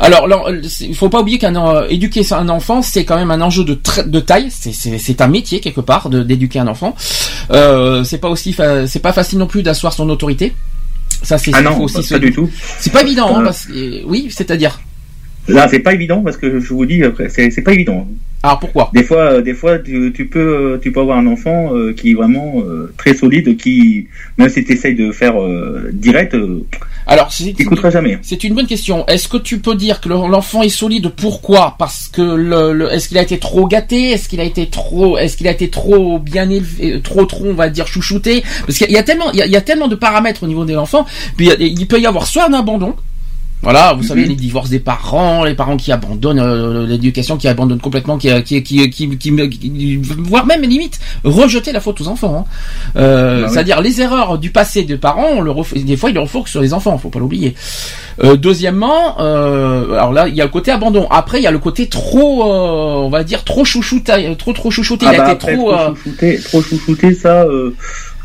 Alors, 0.00 0.26
euh, 0.48 0.60
il 0.80 0.96
faut 0.96 1.08
pas 1.08 1.20
oublier 1.20 1.38
qu'un 1.38 1.54
euh, 1.54 1.86
éduquer 1.88 2.22
un 2.32 2.48
enfant, 2.48 2.82
c'est 2.82 3.04
quand 3.04 3.16
même 3.16 3.30
un 3.30 3.40
enjeu 3.40 3.62
de, 3.64 3.74
taille. 4.20 4.48
C'est- 4.50 5.20
un 5.20 5.28
métier 5.28 5.60
quelque 5.60 5.80
part 5.80 6.10
d'éduquer 6.10 6.58
un 6.58 6.66
enfant. 6.66 6.96
Euh, 7.52 8.02
c'est 8.02 8.18
pas 8.18 8.28
aussi, 8.28 8.56
c'est 8.88 8.98
pas 8.98 9.12
facile 9.12 9.38
non 9.38 9.46
plus 9.46 9.62
d'asseoir 9.62 9.92
son 9.92 10.08
autorité. 10.10 10.52
Ça, 11.22 11.38
c'est 11.38 11.52
Ah 11.54 11.62
non, 11.62 11.80
aussi 11.84 12.02
pas, 12.08 12.18
du 12.18 12.32
tout. 12.32 12.50
C'est 12.80 12.92
pas 12.92 13.02
évident, 13.02 13.28
hein, 13.36 13.42
parce 13.44 13.66
que- 13.66 14.04
oui, 14.04 14.26
c'est-à-dire. 14.30 14.80
Là, 15.48 15.68
c'est 15.68 15.80
pas 15.80 15.92
évident 15.94 16.22
parce 16.22 16.36
que 16.36 16.58
je 16.60 16.72
vous 16.72 16.86
dis, 16.86 17.02
après, 17.04 17.28
c'est 17.28 17.62
pas 17.62 17.72
évident. 17.72 18.06
Alors 18.42 18.58
pourquoi? 18.58 18.90
Des 18.92 19.02
fois, 19.02 19.32
euh, 19.32 19.40
des 19.42 19.54
fois, 19.54 19.78
tu, 19.78 20.12
tu 20.14 20.26
peux, 20.26 20.38
euh, 20.74 20.78
tu 20.78 20.92
peux 20.92 21.00
avoir 21.00 21.16
un 21.18 21.26
enfant 21.26 21.74
euh, 21.74 21.94
qui 21.94 22.10
est 22.10 22.14
vraiment 22.14 22.56
euh, 22.58 22.92
très 22.98 23.14
solide, 23.14 23.56
qui, 23.56 24.06
même 24.36 24.50
si 24.50 24.62
tu 24.64 24.72
essayes 24.72 24.94
de 24.94 25.12
faire 25.12 25.40
euh, 25.40 25.90
direct, 25.94 26.34
Alors, 27.06 27.30
coûtera 27.64 27.88
jamais. 27.90 28.18
c'est 28.20 28.44
une 28.44 28.54
bonne 28.54 28.66
question. 28.66 29.06
Est-ce 29.06 29.28
que 29.28 29.38
tu 29.38 29.58
peux 29.58 29.74
dire 29.74 30.00
que 30.02 30.10
le- 30.10 30.14
l'enfant 30.30 30.62
est 30.62 30.68
solide? 30.68 31.08
Pourquoi? 31.16 31.74
Parce 31.78 32.08
que 32.08 32.20
le, 32.20 32.74
le- 32.74 32.92
est-ce 32.92 33.08
qu'il 33.08 33.16
a 33.16 33.22
été 33.22 33.38
trop 33.38 33.66
gâté? 33.66 34.10
Est-ce 34.10 34.28
qu'il 34.28 34.40
a 34.40 34.44
été 34.44 34.66
trop 34.66 35.16
Est-ce 35.16 35.38
qu'il 35.38 35.48
a 35.48 35.52
été 35.52 35.68
trop 35.70 36.18
bien 36.18 36.48
élevé 36.50 37.00
Trop 37.02 37.24
trop, 37.24 37.46
on 37.46 37.54
va 37.54 37.70
dire 37.70 37.86
chouchouté? 37.86 38.42
Parce 38.66 38.76
qu'il 38.76 38.90
y 38.90 38.98
a 38.98 39.02
tellement, 39.02 39.30
il 39.32 39.38
y 39.38 39.42
a, 39.42 39.46
il 39.46 39.52
y 39.52 39.56
a 39.56 39.62
tellement 39.62 39.88
de 39.88 39.94
paramètres 39.96 40.42
au 40.42 40.46
niveau 40.46 40.66
de 40.66 40.74
l'enfant. 40.74 41.06
Puis 41.38 41.48
il 41.58 41.86
peut 41.86 41.98
y 42.00 42.06
avoir 42.06 42.26
soit 42.26 42.46
un 42.48 42.52
abandon. 42.52 42.94
Voilà, 43.64 43.94
vous 43.94 44.02
savez, 44.04 44.24
les 44.24 44.34
divorces 44.36 44.70
des 44.70 44.78
parents, 44.78 45.42
les 45.44 45.54
parents 45.54 45.76
qui 45.76 45.90
abandonnent 45.90 46.38
euh, 46.38 46.86
l'éducation, 46.86 47.36
qui 47.36 47.48
abandonnent 47.48 47.80
complètement, 47.80 48.18
qui, 48.18 48.28
qui, 48.44 48.62
qui, 48.62 48.88
qui, 48.90 49.08
qui- 49.18 49.34
qui- 49.36 50.00
voire 50.18 50.46
même 50.46 50.62
limite 50.62 51.00
rejeter 51.24 51.72
la 51.72 51.80
faute 51.80 52.00
aux 52.00 52.08
enfants. 52.08 52.46
hein. 52.46 52.52
Euh, 52.96 53.40
Bah 53.40 53.46
oui. 53.48 53.52
C'est-à-dire 53.52 53.80
les 53.80 54.00
erreurs 54.00 54.38
du 54.38 54.50
passé 54.50 54.82
des 54.84 54.96
parents, 54.96 55.28
on 55.36 55.40
le 55.40 55.50
ref- 55.50 55.82
des 55.82 55.96
fois 55.96 56.10
ils 56.10 56.14
le 56.14 56.20
refourquent 56.20 56.48
sur 56.48 56.60
les 56.60 56.72
enfants, 56.74 56.96
faut 56.98 57.08
pas 57.08 57.18
l'oublier. 57.18 57.54
Euh, 58.22 58.36
deuxièmement, 58.36 59.20
euh, 59.20 59.94
alors 59.94 60.12
là 60.12 60.28
il 60.28 60.34
y 60.34 60.40
a 60.40 60.44
le 60.44 60.50
côté 60.50 60.70
abandon. 60.70 61.06
Après 61.10 61.38
il 61.38 61.42
y 61.42 61.46
a 61.46 61.50
le 61.50 61.58
côté 61.58 61.88
trop, 61.88 62.42
euh, 62.44 63.06
on 63.06 63.08
va 63.10 63.24
dire 63.24 63.44
trop 63.44 63.64
chouchouté, 63.64 64.34
trop 64.38 64.52
trop 64.52 64.70
chouchouté. 64.70 65.06
Ah 65.08 65.12
il 65.14 65.16
a 65.16 65.18
bah, 65.18 65.24
été 65.24 65.32
après, 65.32 65.54
trop. 65.56 65.70
trop, 65.72 65.80
euh, 65.80 65.94
chouchouté, 65.94 66.38
trop 66.44 66.62
chouchouté, 66.62 67.14
ça, 67.14 67.42
euh, 67.44 67.74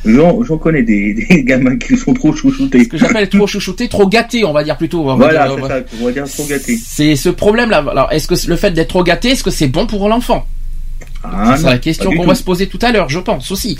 j'en 0.05 0.43
j'en 0.43 0.57
connais 0.57 0.83
des, 0.83 1.13
des 1.29 1.43
gamins 1.43 1.77
qui 1.77 1.97
sont 1.97 2.13
trop 2.13 2.33
chouchoutés. 2.33 2.83
ce 2.83 2.89
que 2.89 2.97
j'appelle 2.97 3.29
trop 3.29 3.47
chouchouté, 3.47 3.87
trop 3.87 4.07
gâté, 4.07 4.43
on 4.45 4.53
va 4.53 4.63
dire 4.63 4.77
plutôt. 4.77 5.01
on 5.01 5.05
va 5.07 5.15
Voilà, 5.15 5.47
dire, 5.47 5.57
on 5.57 5.61
va- 5.61 5.67
ça, 5.67 5.83
on 6.01 6.05
va 6.05 6.11
dire 6.11 6.23
trop 6.29 6.45
gâté. 6.45 6.77
C'est 6.83 7.15
ce 7.15 7.29
problème-là. 7.29 7.77
Alors, 7.89 8.11
est-ce 8.11 8.27
que 8.27 8.35
le 8.49 8.55
fait 8.55 8.71
d'être 8.71 8.89
trop 8.89 9.03
gâté, 9.03 9.29
est-ce 9.29 9.43
que 9.43 9.51
c'est 9.51 9.67
bon 9.67 9.85
pour 9.87 10.07
l'enfant? 10.09 10.45
Ah, 11.23 11.55
C'est 11.57 11.65
la 11.65 11.77
question 11.79 12.11
qu'on 12.11 12.25
va 12.25 12.35
se 12.35 12.43
poser 12.43 12.67
tout 12.67 12.79
à 12.81 12.91
l'heure, 12.91 13.09
je 13.09 13.19
pense 13.19 13.51
aussi. 13.51 13.77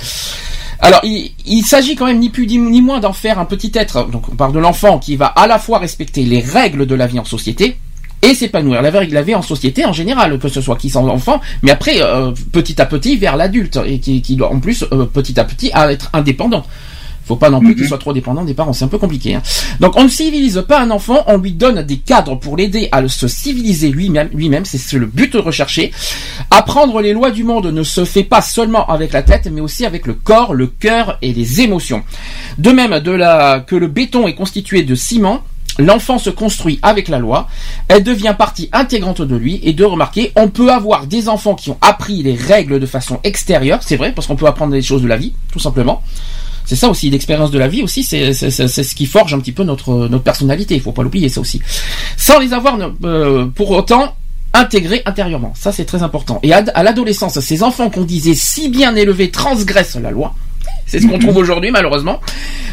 Alors, 0.82 1.02
il, 1.04 1.32
il 1.46 1.62
s'agit 1.64 1.96
quand 1.96 2.06
même 2.06 2.20
ni 2.20 2.30
plus 2.30 2.48
ni 2.48 2.82
moins 2.82 3.00
d'en 3.00 3.14
faire 3.14 3.38
un 3.40 3.46
petit 3.46 3.72
être. 3.76 4.10
Donc, 4.10 4.30
on 4.30 4.36
parle 4.36 4.54
de 4.54 4.60
l'enfant 4.60 4.98
qui 5.00 5.16
va 5.18 5.28
à 5.28 5.46
la 5.48 5.60
fois 5.60 5.80
respecter 5.80 6.24
les 6.24 6.40
règles 6.42 6.86
de 6.86 6.96
la 6.96 7.06
vie 7.08 7.20
en 7.20 7.26
société 7.26 7.78
et 8.22 8.34
s'épanouir. 8.34 8.82
La 8.82 8.92
la 8.92 9.22
vie 9.22 9.36
en 9.36 9.42
société 9.42 9.86
en 9.86 9.94
général, 9.94 10.38
que 10.40 10.50
ce 10.50 10.62
soit 10.62 10.76
qui 10.76 10.90
sont 10.90 11.08
enfants, 11.08 11.40
mais 11.64 11.72
après, 11.72 12.02
euh, 12.02 12.32
petit 12.52 12.82
à 12.82 12.86
petit, 12.86 13.18
vers 13.18 13.38
l'adulte 13.38 13.80
et 13.86 14.00
qui, 14.00 14.22
qui 14.22 14.36
doit 14.36 14.52
en 14.52 14.60
plus, 14.60 14.84
euh, 14.92 15.06
petit 15.06 15.40
à 15.40 15.44
petit, 15.46 15.70
à 15.74 15.92
être 15.92 16.10
indépendant. 16.14 16.66
Faut 17.26 17.36
pas 17.36 17.52
non 17.52 17.60
plus 17.60 17.76
qu'il 17.76 17.84
Mhm. 17.84 17.90
soit 17.90 17.98
trop 18.00 18.12
dépendant 18.12 18.44
des 18.44 18.56
parents, 18.56 18.74
c'est 18.74 18.86
un 18.86 18.88
peu 18.88 18.98
compliqué. 18.98 19.36
hein. 19.36 19.44
Donc 19.80 19.96
on 19.98 20.04
ne 20.06 20.10
civilise 20.10 20.64
pas 20.68 20.82
un 20.82 20.90
enfant, 20.90 21.24
on 21.28 21.38
lui 21.38 21.52
donne 21.52 21.84
des 21.84 21.98
cadres 21.98 22.34
pour 22.36 22.58
l'aider 22.58 22.90
à 22.92 23.08
se 23.08 23.28
civiliser 23.28 23.90
lui-même. 23.92 24.30
Lui-même, 24.34 24.66
c'est 24.66 24.80
c'est 24.80 24.98
le 24.98 25.06
but 25.06 25.36
recherché. 25.36 25.92
Apprendre 26.50 27.02
les 27.02 27.14
lois 27.14 27.30
du 27.30 27.44
monde 27.44 27.68
ne 27.68 27.84
se 27.84 28.04
fait 28.04 28.24
pas 28.24 28.42
seulement 28.42 28.88
avec 28.88 29.12
la 29.14 29.22
tête, 29.22 29.48
mais 29.52 29.62
aussi 29.62 29.86
avec 29.86 30.08
le 30.08 30.16
corps, 30.16 30.56
le 30.56 30.66
cœur 30.66 31.20
et 31.22 31.32
les 31.32 31.62
émotions. 31.62 32.02
De 32.58 32.72
même 32.72 33.00
de 33.00 33.12
la, 33.12 33.60
que 33.60 33.76
le 33.76 33.88
béton 33.88 34.28
est 34.28 34.34
constitué 34.34 34.82
de 34.82 34.96
ciment, 34.96 35.44
L'enfant 35.80 36.20
se 36.20 36.30
construit 36.30 36.78
avec 36.82 37.08
la 37.08 37.20
loi, 37.20 37.48
elle 37.88 38.04
devient 38.04 38.36
partie 38.38 38.70
intégrante 38.74 39.22
de 39.22 39.36
lui, 39.36 39.60
et 39.64 39.74
de 39.74 39.84
remarquer, 39.86 40.32
on 40.36 40.50
peut 40.50 40.72
avoir 40.72 41.08
des 41.08 41.30
enfants 41.30 41.56
qui 41.56 41.70
ont 41.70 41.78
appris 41.82 42.22
les 42.22 42.36
règles 42.36 42.80
de 42.80 42.86
façon 42.86 43.20
extérieure, 43.24 43.80
c'est 43.82 43.96
vrai, 43.96 44.12
parce 44.12 44.28
qu'on 44.28 44.36
peut 44.36 44.46
apprendre 44.46 44.74
des 44.74 44.82
choses 44.82 45.02
de 45.02 45.08
la 45.08 45.18
vie, 45.18 45.34
tout 45.52 45.60
simplement. 45.60 46.04
C'est 46.66 46.76
ça 46.76 46.90
aussi, 46.90 47.10
l'expérience 47.10 47.50
de 47.50 47.58
la 47.58 47.68
vie 47.68 47.82
aussi, 47.82 48.04
c'est 48.04 48.34
ce 48.34 48.96
qui 48.96 49.06
forge 49.06 49.34
un 49.34 49.40
petit 49.40 49.54
peu 49.54 49.64
notre, 49.64 50.08
notre 50.08 50.24
personnalité, 50.24 50.76
il 50.76 50.82
faut 50.82 50.92
pas 50.92 51.02
l'oublier 51.02 51.30
ça 51.30 51.42
aussi. 51.42 51.62
Sans 52.18 52.38
les 52.40 52.54
avoir 52.54 52.78
euh, 53.06 53.48
pour 53.48 53.72
autant 53.72 54.14
intégrés 54.54 55.02
intérieurement, 55.06 55.54
ça 55.58 55.72
c'est 55.72 55.86
très 55.86 56.04
important. 56.04 56.40
Et 56.44 56.54
à 56.54 56.84
l'adolescence, 56.84 57.40
ces 57.40 57.64
enfants 57.64 57.90
qu'on 57.90 58.04
disait 58.04 58.36
si 58.36 58.70
bien 58.70 58.96
élevés 58.96 59.32
transgressent 59.32 59.98
la 60.00 60.12
loi, 60.12 60.36
c'est 60.90 61.00
ce 61.00 61.08
qu'on 61.08 61.20
trouve 61.20 61.38
aujourd'hui 61.38 61.70
malheureusement. 61.70 62.20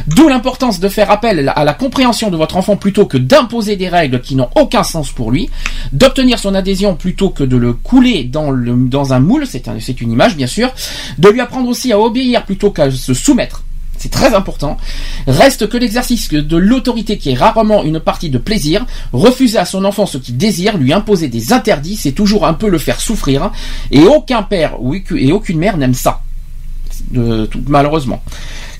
D'où 0.06 0.28
l'importance 0.28 0.80
de 0.80 0.88
faire 0.88 1.10
appel 1.10 1.52
à 1.54 1.64
la 1.64 1.74
compréhension 1.74 2.30
de 2.30 2.36
votre 2.36 2.56
enfant 2.56 2.76
plutôt 2.76 3.04
que 3.04 3.18
d'imposer 3.18 3.76
des 3.76 3.88
règles 3.88 4.20
qui 4.20 4.36
n'ont 4.36 4.48
aucun 4.54 4.82
sens 4.82 5.10
pour 5.10 5.30
lui, 5.30 5.50
d'obtenir 5.92 6.38
son 6.38 6.54
adhésion 6.54 6.94
plutôt 6.94 7.28
que 7.28 7.44
de 7.44 7.56
le 7.56 7.74
couler 7.74 8.24
dans, 8.24 9.12
un 9.12 9.20
moule, 9.20 9.46
c'est 9.46 9.68
un, 9.68 9.78
c'est 9.80 10.00
une 10.00 10.12
image 10.12 10.36
bien 10.36 10.46
sûr, 10.46 10.72
de 11.18 11.28
lui 11.28 11.40
apprendre 11.40 11.68
aussi 11.68 11.92
à 11.92 12.00
obéir 12.00 12.44
plutôt 12.44 12.70
qu'à 12.70 12.90
se 12.90 13.12
soumettre. 13.12 13.64
C'est 13.98 14.10
très 14.10 14.34
important. 14.34 14.76
Reste 15.26 15.68
que 15.68 15.76
l'exercice 15.76 16.28
de 16.30 16.56
l'autorité 16.56 17.18
qui 17.18 17.30
est 17.30 17.34
rarement 17.34 17.82
une 17.82 18.00
partie 18.00 18.30
de 18.30 18.38
plaisir. 18.38 18.84
Refuser 19.12 19.58
à 19.58 19.64
son 19.64 19.84
enfant 19.84 20.06
ce 20.06 20.18
qu'il 20.18 20.36
désire, 20.36 20.76
lui 20.76 20.92
imposer 20.92 21.28
des 21.28 21.52
interdits, 21.52 21.96
c'est 21.96 22.12
toujours 22.12 22.46
un 22.46 22.54
peu 22.54 22.68
le 22.68 22.78
faire 22.78 23.00
souffrir. 23.00 23.50
Et 23.90 24.02
aucun 24.02 24.42
père 24.42 24.74
et 25.16 25.32
aucune 25.32 25.58
mère 25.58 25.78
n'aime 25.78 25.94
ça. 25.94 26.20
Malheureusement. 27.68 28.22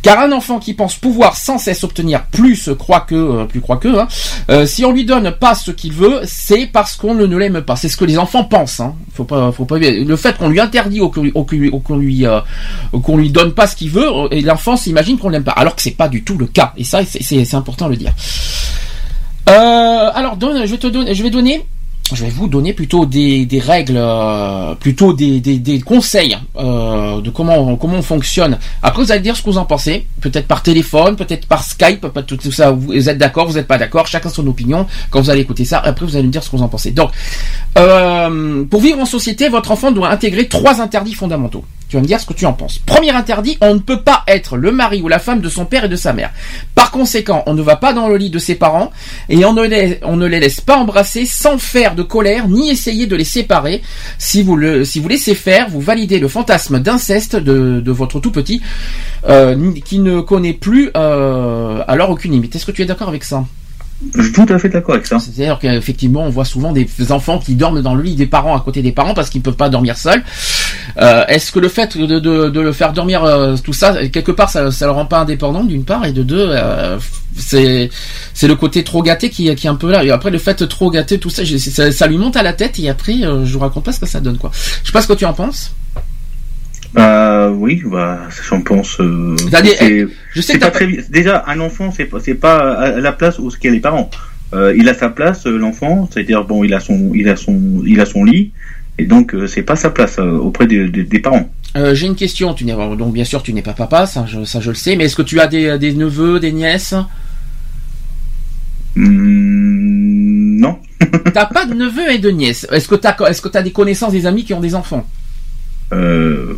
Car 0.02 0.21
un 0.21 0.30
enfant 0.30 0.61
qui 0.61 0.73
pense 0.73 0.95
pouvoir 0.95 1.37
sans 1.37 1.59
cesse 1.59 1.83
obtenir 1.83 2.26
plus 2.26 2.71
croit 2.78 3.00
que 3.00 3.14
euh, 3.16 3.45
plus 3.45 3.61
croit 3.61 3.78
que 3.78 3.88
hein, 3.88 4.06
euh, 4.50 4.64
si 4.64 4.85
on 4.85 4.92
lui 4.92 5.04
donne 5.04 5.33
pas 5.33 5.56
ce 5.56 5.73
qu'il 5.73 5.92
veut, 5.92 6.21
c'est 6.25 6.66
parce 6.66 6.95
qu'on 6.95 7.14
ne, 7.14 7.26
ne 7.26 7.37
l'aime 7.37 7.61
pas. 7.62 7.75
C'est 7.75 7.88
ce 7.88 7.97
que 7.97 8.04
les 8.04 8.16
enfants 8.16 8.45
pensent. 8.45 8.78
Hein. 8.78 8.95
Faut 9.14 9.25
pas. 9.25 9.52
Le 9.78 10.16
fait 10.16 10.37
qu'on 10.38 10.49
lui 10.49 10.61
interdit 10.61 11.00
ou 11.00 11.09
qu'on 11.09 11.23
lui, 11.23 11.33
lui, 11.99 12.25
euh, 12.25 12.40
qu'on 13.02 13.16
lui 13.16 13.30
donne 13.30 13.52
pas 13.52 13.66
ce 13.66 13.75
qu'il 13.75 13.90
veut, 13.90 14.09
et 14.30 14.42
l'enfant 14.42 14.76
s'imagine 14.76 15.18
qu'on 15.18 15.28
l'aime 15.28 15.42
pas, 15.42 15.52
alors 15.52 15.75
que 15.75 15.83
c'est 15.83 15.90
pas 15.90 16.09
du 16.09 16.23
tout 16.23 16.38
le 16.38 16.47
cas. 16.47 16.73
Et 16.76 16.85
ça, 16.85 17.00
c'est- 17.04 17.54
important 17.54 17.87
de 17.87 17.90
le 17.92 17.97
dire. 17.97 18.12
Alors, 19.47 20.37
donne, 20.37 20.66
je 20.66 20.76
te 20.76 20.87
donner, 20.87 21.14
je 21.14 21.23
vais 21.23 21.30
donner, 21.30 21.66
je 22.14 22.25
vais 22.25 22.30
vous 22.30 22.46
donner 22.46 22.72
plutôt 22.72 23.06
des, 23.06 23.46
règles, 23.64 23.96
euh, 23.96 24.75
plutôt 24.75 25.12
des 25.12 25.82
conseils 25.84 26.36
euh, 26.56 27.20
de 27.20 27.30
comment 27.30 27.76
comment 27.76 27.96
on 27.96 28.02
fonctionne. 28.02 28.58
Après, 28.82 29.02
vous 29.02 29.12
allez 29.12 29.20
dire 29.20 29.36
ce 29.36 29.42
que 29.42 29.50
vous 29.50 29.58
en 29.58 29.64
pensez, 29.64 30.06
peut-être 30.20 30.46
par 30.46 30.62
téléphone, 30.62 31.16
peut-être 31.16 31.46
par 31.46 31.62
Skype, 31.64 32.06
pas 32.08 32.22
tout, 32.22 32.36
tout 32.36 32.52
ça. 32.52 32.70
Vous 32.70 33.08
êtes 33.08 33.18
d'accord, 33.18 33.46
vous 33.46 33.54
n'êtes 33.54 33.66
pas 33.66 33.78
d'accord, 33.78 34.06
chacun 34.06 34.28
son 34.28 34.46
opinion. 34.46 34.86
Quand 35.10 35.20
vous 35.20 35.30
allez 35.30 35.40
écouter 35.40 35.64
ça, 35.64 35.78
après 35.78 36.06
vous 36.06 36.16
allez 36.16 36.26
me 36.26 36.32
dire 36.32 36.42
ce 36.42 36.50
que 36.50 36.56
vous 36.56 36.62
en 36.62 36.68
pensez. 36.68 36.90
Donc, 36.92 37.10
euh, 37.78 38.64
pour 38.64 38.80
vivre 38.80 39.00
en 39.00 39.06
société, 39.06 39.48
votre 39.48 39.70
enfant 39.70 39.92
doit 39.92 40.10
intégrer 40.10 40.48
trois 40.48 40.80
interdits 40.80 41.14
fondamentaux. 41.14 41.64
Tu 41.88 41.96
vas 41.96 42.02
me 42.02 42.06
dire 42.06 42.20
ce 42.20 42.26
que 42.26 42.32
tu 42.32 42.46
en 42.46 42.52
penses. 42.52 42.78
Premier 42.78 43.10
interdit, 43.10 43.58
on 43.60 43.75
ne 43.75 43.78
peut 43.78 44.02
pas 44.02 44.25
être 44.26 44.56
le 44.56 44.72
mari 44.72 45.02
ou 45.02 45.08
la 45.08 45.20
femme 45.20 45.40
de 45.40 45.48
son 45.48 45.66
père 45.66 45.84
et 45.84 45.88
de 45.88 45.94
sa 45.94 46.12
mère. 46.12 46.32
Par 46.75 46.90
conséquent, 46.90 47.44
on 47.46 47.54
ne 47.54 47.62
va 47.62 47.76
pas 47.76 47.92
dans 47.92 48.08
le 48.08 48.16
lit 48.16 48.30
de 48.30 48.40
ses 48.40 48.56
parents 48.56 48.90
et 49.28 49.44
on 49.44 49.52
ne 49.52 49.62
les, 49.62 50.00
on 50.02 50.16
ne 50.16 50.26
les 50.26 50.40
laisse 50.40 50.60
pas 50.60 50.76
embrasser 50.76 51.26
sans 51.26 51.58
faire 51.58 51.94
de 51.97 52.03
colère 52.03 52.49
ni 52.49 52.71
essayer 52.71 53.07
de 53.07 53.17
les 53.17 53.25
séparer. 53.25 53.83
Si 54.19 54.43
vous 54.43 54.57
le, 54.57 54.85
laissez 55.09 55.35
faire, 55.35 55.69
vous 55.69 55.81
validez 55.81 56.21
le 56.21 56.29
fantasme 56.29 56.79
d'inceste 56.79 57.35
de, 57.37 57.81
de 57.81 57.91
votre 57.91 58.21
tout 58.21 58.31
petit 58.31 58.61
euh, 59.29 59.73
qui 59.85 59.99
ne 59.99 60.21
connaît 60.21 60.53
plus 60.53 60.91
euh, 60.97 61.83
alors 61.88 62.11
aucune 62.11 62.33
limite. 62.33 62.55
Est-ce 62.55 62.67
que 62.67 62.73
tu 62.73 62.83
es 62.83 62.87
d'accord 62.87 63.09
avec 63.09 63.25
ça? 63.25 63.45
Je 64.15 64.23
suis 64.23 64.33
tout 64.33 64.47
à 64.49 64.59
fait 64.59 64.69
d'accord 64.69 64.95
avec 64.95 65.07
ça. 65.07 65.19
C'est-à-dire 65.19 65.59
qu'effectivement, 65.59 66.25
on 66.25 66.29
voit 66.29 66.45
souvent 66.45 66.73
des 66.73 66.87
enfants 67.11 67.38
qui 67.38 67.55
dorment 67.55 67.81
dans 67.81 67.95
le 67.95 68.03
lit 68.03 68.15
des 68.15 68.26
parents 68.26 68.57
à 68.57 68.61
côté 68.61 68.83
des 68.83 68.93
parents 68.93 69.15
parce 69.15 69.31
qu'ils 69.31 69.41
peuvent 69.41 69.57
pas 69.57 69.71
dormir 69.71 69.97
seuls. 69.97 70.23
Euh, 70.99 71.25
Est-ce 71.29 71.50
que 71.50 71.59
le 71.59 71.69
fait 71.69 71.97
de, 71.97 72.61
le 72.61 72.73
faire 72.73 72.93
dormir 72.93 73.25
euh, 73.25 73.57
tout 73.57 73.73
ça, 73.73 74.07
quelque 74.09 74.33
part, 74.33 74.50
ça, 74.50 74.71
ça 74.71 74.87
le 74.87 74.93
rend 74.93 75.07
pas 75.07 75.21
indépendant 75.21 75.65
d'une 75.65 75.85
part 75.85 76.05
et 76.05 76.12
de 76.12 76.23
deux, 76.23 76.47
euh, 76.50 76.99
c'est 77.37 77.88
le 78.43 78.55
côté 78.55 78.85
trop 78.85 79.03
gâté 79.03 79.31
qui, 79.31 79.55
qui 79.55 79.67
est 79.67 79.71
un 79.71 79.76
peu 79.76 79.91
là. 79.91 80.05
Et 80.05 80.11
après, 80.11 80.31
le 80.31 80.38
fait 80.38 80.67
trop 80.69 80.91
gâté, 80.91 81.19
tout 81.19 81.31
ça, 81.31 81.43
ça, 81.91 82.07
lui 82.07 82.19
monte 82.19 82.37
à 82.37 82.43
la 82.43 82.53
tête 82.53 82.79
et 82.79 82.91
après, 82.91 83.15
je 83.15 83.53
vous 83.53 83.59
raconte 83.61 83.85
pas 83.85 83.93
ce 83.93 84.00
que 84.00 84.07
ça 84.07 84.21
donne 84.21 84.37
quoi. 84.37 84.50
Je 84.83 84.88
sais 84.88 84.93
pas 84.93 85.03
ce 85.03 85.09
que 85.09 85.15
tu 85.15 85.25
en 85.25 85.33
penses. 85.33 85.73
Bah 86.97 87.50
oui, 87.50 87.83
bah 87.85 88.21
j'en 88.49 88.62
pense. 88.62 88.99
Euh, 89.00 89.37
des- 89.62 89.69
c'est- 89.76 90.07
Je 90.35 90.41
sais 90.41 90.53
c'est 90.53 90.53
que 90.55 90.59
t'as 90.61 90.71
pas 90.71 90.79
très 90.79 90.87
déjà 91.11 91.45
un 91.47 91.61
enfant 91.61 91.93
c'est 91.95 92.07
pas 92.07 92.19
c'est 92.21 92.35
pas 92.35 92.73
à 92.73 92.91
la 93.00 93.12
place 93.12 93.38
où 93.38 93.50
ce 93.50 93.59
qu'il 93.59 93.69
y 93.69 93.73
a 93.73 93.75
les 93.75 93.81
parents. 93.81 94.11
Euh, 94.55 94.75
il 94.76 94.88
a 94.88 94.95
sa 94.95 95.11
place 95.11 95.45
l'enfant, 95.45 96.09
c'est-à-dire 96.11 96.45
bon 96.45 96.65
il 96.65 96.73
a 96.73 96.81
son 96.81 97.12
il 97.15 97.29
a 97.29 97.37
son 97.37 97.83
il 97.85 98.00
a 98.00 98.07
son 98.07 98.25
lit 98.25 98.53
et 98.99 99.05
donc 99.05 99.35
euh, 99.35 99.47
c'est 99.47 99.62
pas 99.62 99.76
sa 99.76 99.91
place 99.91 100.19
auprès 100.19 100.67
des- 100.67 100.88
parents. 101.21 101.50
J'ai 101.93 102.07
une 102.07 102.15
question. 102.17 102.55
Tu 102.55 102.65
n'es 102.65 102.73
donc 102.73 103.12
bien 103.12 103.25
sûr 103.25 103.43
tu 103.43 103.53
n'es 103.53 103.61
pas 103.61 103.75
papa, 103.75 104.07
ça 104.07 104.25
je, 104.26 104.45
ça 104.45 104.61
je 104.61 104.71
le 104.71 104.75
sais. 104.76 104.97
Mais 104.97 105.05
est-ce 105.05 105.17
que 105.17 105.23
tu 105.23 105.38
as 105.41 105.49
des, 105.49 105.79
des 105.79 105.93
neveux, 105.93 106.41
des 106.41 106.53
nièces? 106.53 106.95
Hmm, 108.95 110.59
non. 110.61 110.79
T'as 111.35 111.47
pas 111.47 111.67
de 111.67 111.75
neveux 111.75 112.11
et 112.11 112.19
de 112.19 112.31
nièces. 112.31 112.67
Est-ce 112.73 112.88
que 112.88 112.95
t'as 112.95 113.15
est-ce 113.29 113.43
que 113.43 113.49
t'as 113.49 113.62
des 113.62 113.73
connaissances, 113.73 114.12
des 114.12 114.25
amis 114.26 114.45
qui 114.45 114.55
ont 114.55 114.61
des 114.61 114.75
enfants? 114.75 115.07
Euh, 115.93 116.55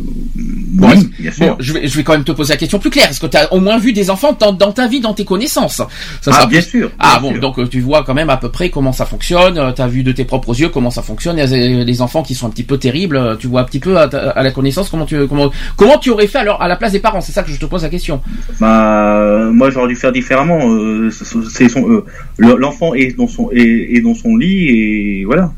Bon, 0.71 0.87
oui, 0.87 0.93
est-ce- 0.93 1.21
bien 1.21 1.31
sûr. 1.31 1.47
Bon, 1.47 1.55
je 1.59 1.73
vais, 1.73 1.87
je 1.87 1.97
vais 1.97 2.03
quand 2.03 2.13
même 2.13 2.23
te 2.23 2.31
poser 2.31 2.53
la 2.53 2.57
question 2.57 2.79
plus 2.79 2.89
claire. 2.89 3.09
Est-ce 3.09 3.19
que 3.19 3.25
tu 3.27 3.35
as 3.35 3.51
au 3.51 3.59
moins 3.59 3.77
vu 3.77 3.91
des 3.91 4.09
enfants 4.09 4.35
dans, 4.39 4.53
dans 4.53 4.71
ta 4.71 4.87
vie, 4.87 5.01
dans 5.01 5.13
tes 5.13 5.25
connaissances? 5.25 5.75
Ça 5.77 5.87
ah 6.27 6.31
sera 6.31 6.45
bien 6.45 6.61
sûr. 6.61 6.89
Ah 6.99 7.19
bon, 7.21 7.31
sûr. 7.31 7.41
donc 7.41 7.59
euh, 7.59 7.67
tu 7.67 7.81
vois 7.81 8.03
quand 8.03 8.13
même 8.13 8.29
à 8.29 8.37
peu 8.37 8.49
près 8.49 8.69
comment 8.69 8.93
ça 8.93 9.05
fonctionne. 9.05 9.73
Tu 9.75 9.81
as 9.81 9.87
vu 9.87 10.03
de 10.03 10.11
tes 10.13 10.23
propres 10.25 10.57
yeux 10.57 10.69
comment 10.69 10.89
ça 10.91 11.01
fonctionne. 11.01 11.35
Des- 11.35 11.83
les 11.83 12.01
enfants 12.01 12.23
qui 12.23 12.33
sont 12.33 12.47
un 12.47 12.49
petit 12.49 12.63
peu 12.63 12.77
terribles. 12.77 13.17
euh, 13.17 13.35
Tu 13.35 13.47
vois 13.47 13.61
un 13.61 13.63
petit 13.65 13.79
peu 13.79 13.97
à, 13.97 14.07
la 14.41 14.51
connaissance 14.51 14.89
comment 14.89 15.05
tu 15.05 15.27
comment 15.27 15.51
comment 15.75 15.97
tu 15.97 16.11
aurais 16.11 16.27
fait 16.27 16.37
alors 16.39 16.61
à 16.61 16.67
la 16.69 16.77
place 16.77 16.93
des 16.93 16.99
parents? 16.99 17.19
C'est 17.21 17.33
ça 17.33 17.43
que 17.43 17.51
je 17.51 17.59
te 17.59 17.65
pose 17.65 17.83
la 17.83 17.89
question. 17.89 18.21
Bah, 18.59 19.49
moi 19.51 19.69
j'aurais 19.69 19.89
dû 19.89 19.95
faire 19.95 20.11
différemment. 20.13 20.59
Euh, 20.71 21.09
c'est 21.11 21.67
son 21.67 21.89
euh, 21.89 22.05
le- 22.37 22.55
l'enfant 22.55 22.93
est 22.93 23.17
dans 23.17 23.27
son 23.27 23.49
est, 23.51 23.95
est 23.95 24.01
dans 24.01 24.15
son 24.15 24.37
lit 24.37 24.67
et 24.69 25.25
voilà. 25.25 25.51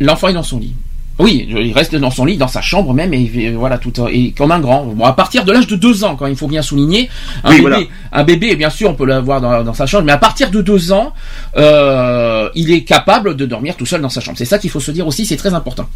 L'enfant 0.00 0.28
est 0.28 0.34
dans 0.34 0.42
son 0.42 0.58
lit. 0.58 0.74
Oui, 1.18 1.48
il 1.50 1.72
reste 1.72 1.96
dans 1.96 2.12
son 2.12 2.24
lit, 2.24 2.36
dans 2.36 2.46
sa 2.48 2.60
chambre 2.60 2.94
même, 2.94 3.12
et 3.12 3.30
et 3.34 3.50
voilà 3.50 3.78
tout 3.78 3.92
et 4.08 4.30
comme 4.32 4.52
un 4.52 4.60
grand. 4.60 4.84
Bon, 4.84 5.04
à 5.04 5.12
partir 5.12 5.44
de 5.44 5.50
l'âge 5.52 5.66
de 5.66 5.74
deux 5.76 6.04
ans, 6.04 6.14
quand 6.16 6.26
il 6.26 6.36
faut 6.36 6.46
bien 6.46 6.62
souligner, 6.62 7.10
un 7.42 7.50
Oui, 7.50 7.56
bébé, 7.56 7.60
voilà. 7.60 7.78
un 8.12 8.24
bébé, 8.24 8.56
bien 8.56 8.70
sûr, 8.70 8.90
on 8.90 8.94
peut 8.94 9.06
l'avoir 9.06 9.40
dans, 9.40 9.64
dans 9.64 9.74
sa 9.74 9.86
chambre, 9.86 10.04
mais 10.04 10.12
à 10.12 10.18
partir 10.18 10.50
de 10.50 10.62
deux 10.62 10.92
ans, 10.92 11.12
euh, 11.56 12.48
il 12.54 12.70
est 12.70 12.84
capable 12.84 13.36
de 13.36 13.46
dormir 13.46 13.76
tout 13.76 13.86
seul 13.86 14.00
dans 14.00 14.08
sa 14.08 14.20
chambre. 14.20 14.38
C'est 14.38 14.44
ça 14.44 14.58
qu'il 14.58 14.70
faut 14.70 14.80
se 14.80 14.92
dire 14.92 15.06
aussi, 15.06 15.26
c'est 15.26 15.36
très 15.36 15.54
important. 15.54 15.88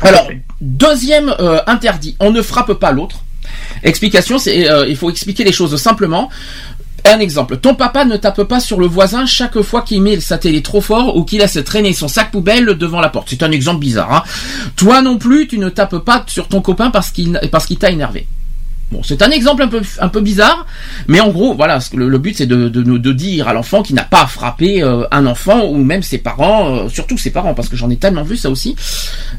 Alors, 0.00 0.28
deuxième 0.60 1.34
euh, 1.40 1.60
interdit, 1.66 2.16
on 2.18 2.30
ne 2.30 2.42
frappe 2.42 2.72
pas 2.74 2.92
l'autre. 2.92 3.22
Explication, 3.82 4.38
c'est 4.38 4.70
euh, 4.70 4.86
il 4.88 4.96
faut 4.96 5.10
expliquer 5.10 5.44
les 5.44 5.52
choses 5.52 5.76
simplement. 5.76 6.30
Un 7.06 7.18
exemple, 7.20 7.58
ton 7.58 7.74
papa 7.74 8.06
ne 8.06 8.16
tape 8.16 8.44
pas 8.44 8.60
sur 8.60 8.80
le 8.80 8.86
voisin 8.86 9.26
chaque 9.26 9.60
fois 9.60 9.82
qu'il 9.82 10.00
met 10.00 10.20
sa 10.20 10.38
télé 10.38 10.62
trop 10.62 10.80
fort 10.80 11.16
ou 11.16 11.24
qu'il 11.24 11.40
laisse 11.40 11.58
traîner 11.64 11.92
son 11.92 12.08
sac 12.08 12.30
poubelle 12.30 12.64
devant 12.78 13.00
la 13.00 13.10
porte. 13.10 13.28
C'est 13.28 13.42
un 13.42 13.50
exemple 13.52 13.80
bizarre. 13.80 14.10
Hein. 14.12 14.22
Toi 14.76 15.02
non 15.02 15.18
plus, 15.18 15.46
tu 15.46 15.58
ne 15.58 15.68
tapes 15.68 15.98
pas 15.98 16.24
sur 16.28 16.48
ton 16.48 16.62
copain 16.62 16.90
parce 16.90 17.10
qu'il 17.10 17.38
parce 17.52 17.66
qu'il 17.66 17.76
t'a 17.76 17.90
énervé. 17.90 18.26
Bon, 18.90 19.02
c'est 19.02 19.20
un 19.22 19.30
exemple 19.30 19.62
un 19.62 19.68
peu 19.68 19.82
un 19.98 20.08
peu 20.08 20.20
bizarre, 20.20 20.66
mais 21.08 21.20
en 21.20 21.28
gros, 21.30 21.54
voilà, 21.54 21.78
le, 21.94 22.08
le 22.08 22.18
but 22.18 22.36
c'est 22.38 22.46
de, 22.46 22.68
de, 22.68 22.82
de 22.82 23.12
dire 23.12 23.48
à 23.48 23.52
l'enfant 23.52 23.82
qu'il 23.82 23.96
n'a 23.96 24.04
pas 24.04 24.22
à 24.22 24.26
frapper 24.26 24.82
euh, 24.82 25.04
un 25.10 25.26
enfant 25.26 25.66
ou 25.66 25.76
même 25.84 26.02
ses 26.02 26.18
parents, 26.18 26.74
euh, 26.74 26.88
surtout 26.88 27.18
ses 27.18 27.30
parents, 27.30 27.54
parce 27.54 27.68
que 27.68 27.76
j'en 27.76 27.90
ai 27.90 27.96
tellement 27.96 28.22
vu 28.22 28.36
ça 28.36 28.48
aussi. 28.50 28.76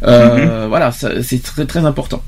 Euh, 0.03 0.65
Voilà, 0.67 0.91
ça- 0.91 1.21
c'est 1.23 1.41
très 1.41 1.65
très 1.65 1.85
important. 1.85 2.21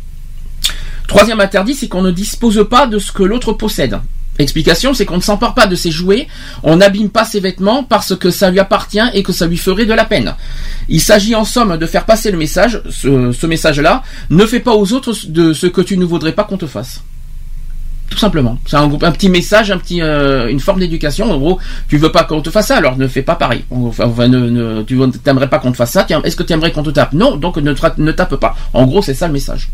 Troisième 1.08 1.40
interdit, 1.42 1.74
c'est 1.76 1.88
qu'on 1.88 2.02
ne 2.02 2.12
dispose 2.12 2.66
pas 2.70 2.88
de 2.88 2.98
ce 3.00 3.12
que 3.12 3.24
l'autre 3.24 3.54
possède. 3.54 4.00
Explication, 4.39 4.93
c'est 4.93 5.06
qu'on 5.06 5.17
ne 5.17 5.21
s'empare 5.21 5.54
pas 5.56 5.67
de 5.67 5.76
ses 5.76 5.91
jouets, 5.91 6.28
on 6.63 6.78
n'abîme 6.78 7.10
pas 7.10 7.26
ses 7.26 7.39
vêtements 7.39 7.84
parce 7.84 8.15
que 8.15 8.30
ça 8.30 8.52
lui 8.52 8.60
appartient 8.60 9.00
et 9.13 9.23
que 9.23 9.34
ça 9.34 9.47
lui 9.47 9.58
ferait 9.58 9.86
de 9.86 9.93
la 9.93 10.06
peine. 10.06 10.36
Il 10.89 11.02
s'agit 11.02 11.36
en 11.36 11.43
somme 11.45 11.78
de 11.78 11.86
faire 11.86 12.06
passer 12.06 12.32
le 12.32 12.38
message, 12.38 12.82
ce, 12.89 13.45
message-là, 13.45 14.04
ne 14.30 14.45
fais 14.45 14.60
pas 14.60 14.73
aux 14.73 14.93
autres 14.93 15.13
de 15.28 15.54
ce 15.54 15.67
que 15.67 15.82
tu 15.82 15.97
ne 15.97 16.06
voudrais 16.06 16.34
pas 16.34 16.43
qu'on 16.43 16.58
te 16.58 16.67
fasse. 16.67 17.02
Tout 18.10 18.17
simplement. 18.17 18.58
C'est 18.65 18.78
un, 18.78 18.89
petit 18.89 19.28
message, 19.28 19.73
euh, 19.91 20.47
une 20.47 20.60
forme 20.60 20.80
d'éducation. 20.80 21.30
En 21.30 21.38
gros, 21.38 21.60
tu 21.89 21.97
veux 21.97 22.12
pas 22.12 22.23
qu'on 22.23 22.41
te 22.41 22.50
fasse 22.50 22.67
ça, 22.67 22.78
alors 22.78 22.97
ne 22.97 23.08
fais 23.08 23.21
pas 23.21 23.36
pareil. 23.36 23.65
Ne, 23.71 24.84
tu 24.84 24.97
t'aimerais 25.23 25.50
pas 25.50 25.60
qu'on 25.60 25.71
te 25.71 25.78
fasse 25.78 25.91
ça. 25.91 26.06
Est-ce 26.23 26.36
que 26.36 26.43
tu 26.43 26.54
aimerais 26.54 26.71
qu'on 26.71 26.84
te 26.84 26.89
tape? 26.89 27.13
Non, 27.13 27.36
donc 27.36 27.58
ne, 27.58 28.12
tape 28.12 28.36
pas. 28.38 28.56
En 28.73 28.86
gros, 28.86 29.02
c'est 29.02 29.13
ça 29.13 29.28
le 29.28 29.34
message. 29.34 29.69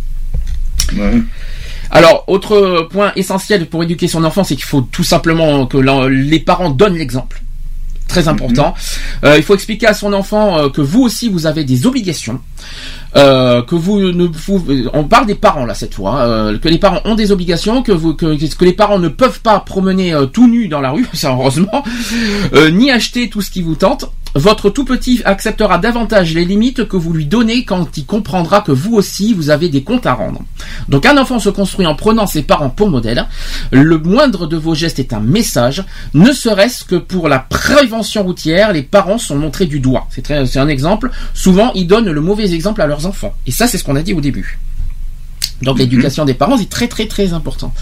Alors, 1.91 2.23
autre 2.27 2.87
point 2.89 3.11
essentiel 3.15 3.67
pour 3.67 3.83
éduquer 3.83 4.07
son 4.07 4.23
enfant, 4.23 4.43
c'est 4.43 4.55
qu'il 4.55 4.65
faut 4.65 4.81
tout 4.81 5.03
simplement 5.03 5.65
que 5.65 5.77
les 6.07 6.39
parents 6.39 6.69
donnent 6.69 6.97
l'exemple. 6.97 7.41
Très 8.07 8.27
important. 8.27 8.75
Euh, 9.23 9.37
il 9.37 9.43
faut 9.43 9.55
expliquer 9.55 9.87
à 9.87 9.93
son 9.93 10.13
enfant 10.13 10.57
euh, 10.57 10.69
que 10.69 10.81
vous 10.81 11.01
aussi 11.01 11.29
vous 11.29 11.47
avez 11.47 11.63
des 11.63 11.87
obligations. 11.87 12.39
Euh, 13.15 13.61
que 13.61 13.75
vous 13.75 13.99
ne 13.99 14.25
vous, 14.25 14.65
on 14.93 15.03
parle 15.03 15.27
des 15.27 15.35
parents 15.35 15.65
là 15.65 15.75
cette 15.75 15.93
fois, 15.93 16.21
euh, 16.21 16.57
que 16.57 16.67
les 16.67 16.79
parents 16.79 17.01
ont 17.05 17.13
des 17.13 17.31
obligations, 17.31 17.83
que 17.83 17.91
vous 17.91 18.15
que, 18.15 18.35
que 18.35 18.65
les 18.65 18.73
parents 18.73 18.97
ne 18.97 19.07
peuvent 19.07 19.39
pas 19.39 19.59
promener 19.59 20.13
euh, 20.13 20.25
tout 20.25 20.47
nus 20.47 20.67
dans 20.67 20.81
la 20.81 20.89
rue, 20.89 21.07
ça 21.13 21.29
heureusement, 21.29 21.83
euh, 22.53 22.71
ni 22.71 22.89
acheter 22.89 23.29
tout 23.29 23.41
ce 23.41 23.51
qui 23.51 23.61
vous 23.61 23.75
tente. 23.75 24.11
Votre 24.35 24.71
tout 24.71 24.83
petit 24.83 25.21
acceptera 25.25 25.77
davantage 25.77 26.33
les 26.33 26.43
limites 26.43 26.87
que 26.87 26.97
vous 26.97 27.13
lui 27.13 27.25
donnez 27.25 27.65
quand 27.65 27.97
il 27.97 28.05
comprendra 28.05 28.61
que 28.61 28.71
vous 28.71 28.95
aussi 28.95 29.33
vous 29.33 29.51
avez 29.51 29.69
des 29.69 29.83
comptes 29.83 30.07
à 30.07 30.13
rendre. 30.13 30.41
Donc 30.89 31.05
un 31.05 31.17
enfant 31.17 31.37
se 31.37 31.49
construit 31.49 31.85
en 31.85 31.95
prenant 31.95 32.25
ses 32.25 32.41
parents 32.41 32.71
pour 32.71 32.89
modèle. 32.89 33.27
Le 33.71 33.97
moindre 33.99 34.47
de 34.47 34.57
vos 34.57 34.73
gestes 34.73 34.99
est 34.99 35.13
un 35.13 35.19
message, 35.19 35.83
ne 36.15 36.31
serait-ce 36.31 36.83
que 36.83 36.95
pour 36.95 37.29
la 37.29 37.39
prévention 37.39 38.23
routière, 38.23 38.73
les 38.73 38.81
parents 38.81 39.19
sont 39.19 39.37
montrés 39.37 39.67
du 39.67 39.79
doigt. 39.79 40.07
C'est 40.09 40.57
un 40.57 40.67
exemple. 40.67 41.11
Souvent, 41.33 41.71
ils 41.73 41.87
donnent 41.87 42.09
le 42.09 42.21
mauvais 42.21 42.53
exemple 42.53 42.81
à 42.81 42.87
leurs 42.87 43.05
enfants. 43.05 43.35
Et 43.45 43.51
ça, 43.51 43.67
c'est 43.67 43.77
ce 43.77 43.83
qu'on 43.83 43.95
a 43.95 44.01
dit 44.01 44.13
au 44.13 44.21
début. 44.21 44.59
Donc 45.61 45.79
l'éducation 45.79 46.25
des 46.25 46.33
parents 46.33 46.57
est 46.57 46.69
très 46.69 46.87
très 46.87 47.07
très 47.07 47.33
important. 47.33 47.73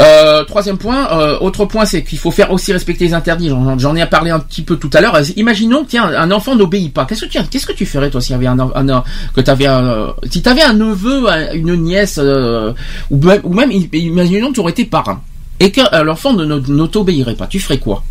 Euh, 0.00 0.44
troisième 0.44 0.78
point, 0.78 1.08
euh, 1.10 1.38
autre 1.40 1.64
point, 1.64 1.84
c'est 1.84 2.04
qu'il 2.04 2.18
faut 2.18 2.30
faire 2.30 2.52
aussi 2.52 2.72
respecter 2.72 3.04
les 3.06 3.14
interdits. 3.14 3.50
J'en 3.78 3.96
ai 3.96 4.06
parlé 4.06 4.30
un 4.30 4.38
petit 4.38 4.62
peu 4.62 4.76
tout 4.76 4.90
à 4.94 5.00
l'heure. 5.00 5.16
Euh, 5.16 5.22
Imaginons 5.36 5.84
que 5.84 5.90
tiens, 5.90 6.04
un 6.04 6.30
enfant 6.30 6.54
n'obéit 6.54 6.92
pas. 6.94 7.04
Qu'est-ce 7.04 7.24
que 7.26 7.30
tu, 7.30 7.38
qu'est-ce 7.50 7.66
que 7.66 7.72
tu 7.72 7.84
ferais 7.84 8.08
toi 8.08 8.20
s'il 8.20 8.32
y 8.32 8.34
avait 8.36 8.46
un, 8.46 8.58
un, 8.60 8.88
un- 8.88 9.04
que 9.34 9.40
t'avais 9.40 9.66
un, 9.66 9.84
euh, 9.84 10.06
si 10.30 10.40
t'avais 10.40 10.62
un 10.62 10.72
neveu, 10.74 11.28
un- 11.28 11.52
une 11.52 11.74
nièce, 11.74 12.20
euh, 12.22 12.72
ou 13.10 13.18
même, 13.24 13.40
ou 13.42 13.52
même, 13.52 13.72
imaginons 13.92 14.50
que 14.50 14.54
tu 14.54 14.60
aurais 14.60 14.70
été 14.72 14.84
parrain 14.84 15.20
et 15.58 15.72
que 15.72 15.80
euh, 15.92 16.04
l'enfant 16.04 16.32
ne, 16.32 16.86
t'obéirait 16.86 17.34
pas. 17.34 17.48
Tu 17.48 17.58
ferais 17.58 17.78
quoi? 17.78 18.04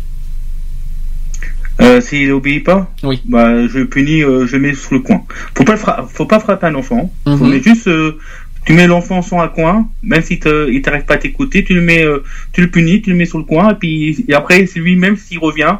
Euh, 1.80 2.00
S'il 2.00 2.32
obéit 2.32 2.64
pas, 2.64 2.90
Oui. 3.04 3.22
bah 3.24 3.66
je 3.68 3.84
punis, 3.84 4.22
euh, 4.24 4.46
je 4.48 4.56
mets 4.56 4.74
sous 4.74 4.94
le 4.94 5.00
coin. 5.00 5.22
Faut 5.56 5.62
pas 5.64 5.76
faut 6.12 6.26
pas 6.26 6.40
frapper 6.40 6.66
un 6.66 6.74
enfant. 6.74 7.10
Faut 7.24 7.36
Mhm. 7.36 7.50
mettre 7.50 7.64
juste, 7.64 7.86
euh, 7.86 8.18
tu 8.66 8.72
mets 8.74 8.86
l'enfant 8.86 9.22
sur 9.22 9.40
un 9.40 9.48
coin, 9.48 9.88
même 10.02 10.22
si 10.22 10.38
te- 10.38 10.70
il 10.70 10.82
t'arrive 10.82 11.04
pas 11.04 11.14
à 11.14 11.18
t'écouter, 11.18 11.64
tu 11.64 11.74
le 11.74 11.80
mets, 11.80 12.02
euh, 12.04 12.22
tu 12.52 12.60
le 12.60 12.70
punis, 12.70 13.00
tu 13.02 13.10
le 13.10 13.16
mets 13.16 13.24
sur 13.24 13.38
le 13.38 13.44
coin, 13.44 13.70
et 13.72 13.74
puis 13.74 14.24
et 14.28 14.34
après 14.34 14.66
c'est 14.66 14.80
lui 14.80 14.96
même 14.96 15.16
s'il 15.16 15.38
revient. 15.38 15.74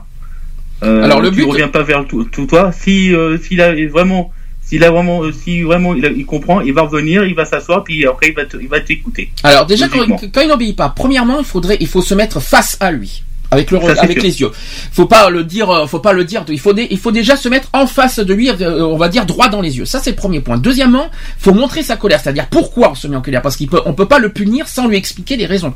Euh, 0.82 1.02
Alors, 1.02 1.20
le 1.20 1.30
but- 1.30 1.44
reviens 1.44 1.68
pas 1.68 1.82
vers 1.82 2.06
tout, 2.06 2.24
tout 2.24 2.46
toi. 2.46 2.70
Si 2.72 3.12
euh, 3.12 3.36
s'il 3.38 3.60
a 3.60 3.74
vraiment, 3.88 4.32
s'il 4.62 4.84
a 4.84 4.90
vraiment, 4.90 5.24
euh, 5.24 5.32
si 5.32 5.62
vraiment 5.62 5.94
il, 5.94 6.06
a- 6.06 6.10
il 6.10 6.24
comprend, 6.24 6.60
il 6.60 6.72
va 6.72 6.82
revenir, 6.82 7.24
il 7.24 7.34
va 7.34 7.44
s'asseoir, 7.44 7.82
puis 7.84 8.06
après 8.06 8.28
il 8.28 8.34
va, 8.34 8.44
te- 8.46 8.56
il 8.58 8.68
va 8.68 8.80
t'écouter. 8.80 9.30
Alors 9.42 9.66
déjà, 9.66 9.88
quand, 9.88 10.06
quand 10.32 10.40
il 10.40 10.48
n'obéit 10.48 10.76
pas, 10.76 10.88
premièrement, 10.94 11.40
il 11.40 11.44
faudrait, 11.44 11.76
il 11.80 11.88
faut 11.88 12.00
se 12.02 12.14
mettre 12.14 12.40
face 12.40 12.76
à 12.80 12.90
lui. 12.92 13.22
Avec 13.50 13.70
le, 13.70 13.80
Ça, 13.80 14.02
avec 14.02 14.18
sûr. 14.18 14.22
les 14.22 14.40
yeux. 14.42 14.50
Faut 14.92 15.06
pas 15.06 15.30
le 15.30 15.42
dire, 15.42 15.70
euh, 15.70 15.86
faut 15.86 16.00
pas 16.00 16.12
le 16.12 16.24
dire. 16.24 16.44
Il 16.48 16.60
faut, 16.60 16.74
dé- 16.74 16.86
il 16.90 16.98
faut 16.98 17.12
déjà 17.12 17.34
se 17.34 17.48
mettre 17.48 17.68
en 17.72 17.86
face 17.86 18.18
de 18.18 18.34
lui, 18.34 18.50
euh, 18.50 18.84
on 18.86 18.98
va 18.98 19.08
dire 19.08 19.24
droit 19.24 19.48
dans 19.48 19.62
les 19.62 19.78
yeux. 19.78 19.86
Ça, 19.86 20.00
c'est 20.02 20.10
le 20.10 20.16
premier 20.16 20.40
point. 20.40 20.58
Deuxièmement, 20.58 21.08
faut 21.38 21.54
montrer 21.54 21.82
sa 21.82 21.96
colère, 21.96 22.20
c'est-à-dire 22.22 22.46
pourquoi 22.48 22.90
on 22.90 22.94
se 22.94 23.06
met 23.08 23.16
en 23.16 23.22
colère, 23.22 23.40
parce 23.40 23.56
qu'il 23.56 23.68
peut, 23.68 23.80
on 23.86 23.94
peut 23.94 24.06
pas 24.06 24.18
le 24.18 24.28
punir 24.34 24.68
sans 24.68 24.86
lui 24.86 24.96
expliquer 24.98 25.36
les 25.36 25.46
raisons. 25.46 25.72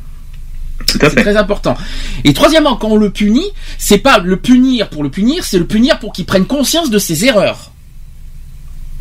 C'est 0.86 0.98
très 1.14 1.36
important. 1.36 1.76
Et 2.24 2.34
troisièmement, 2.34 2.76
quand 2.76 2.88
on 2.88 2.96
le 2.96 3.08
punit, 3.10 3.46
c'est 3.78 3.98
pas 3.98 4.18
le 4.18 4.36
punir 4.36 4.88
pour 4.90 5.02
le 5.02 5.08
punir, 5.10 5.44
c'est 5.44 5.58
le 5.58 5.66
punir 5.66 5.98
pour 5.98 6.12
qu'il 6.12 6.26
prenne 6.26 6.44
conscience 6.44 6.90
de 6.90 6.98
ses 6.98 7.24
erreurs. 7.24 7.71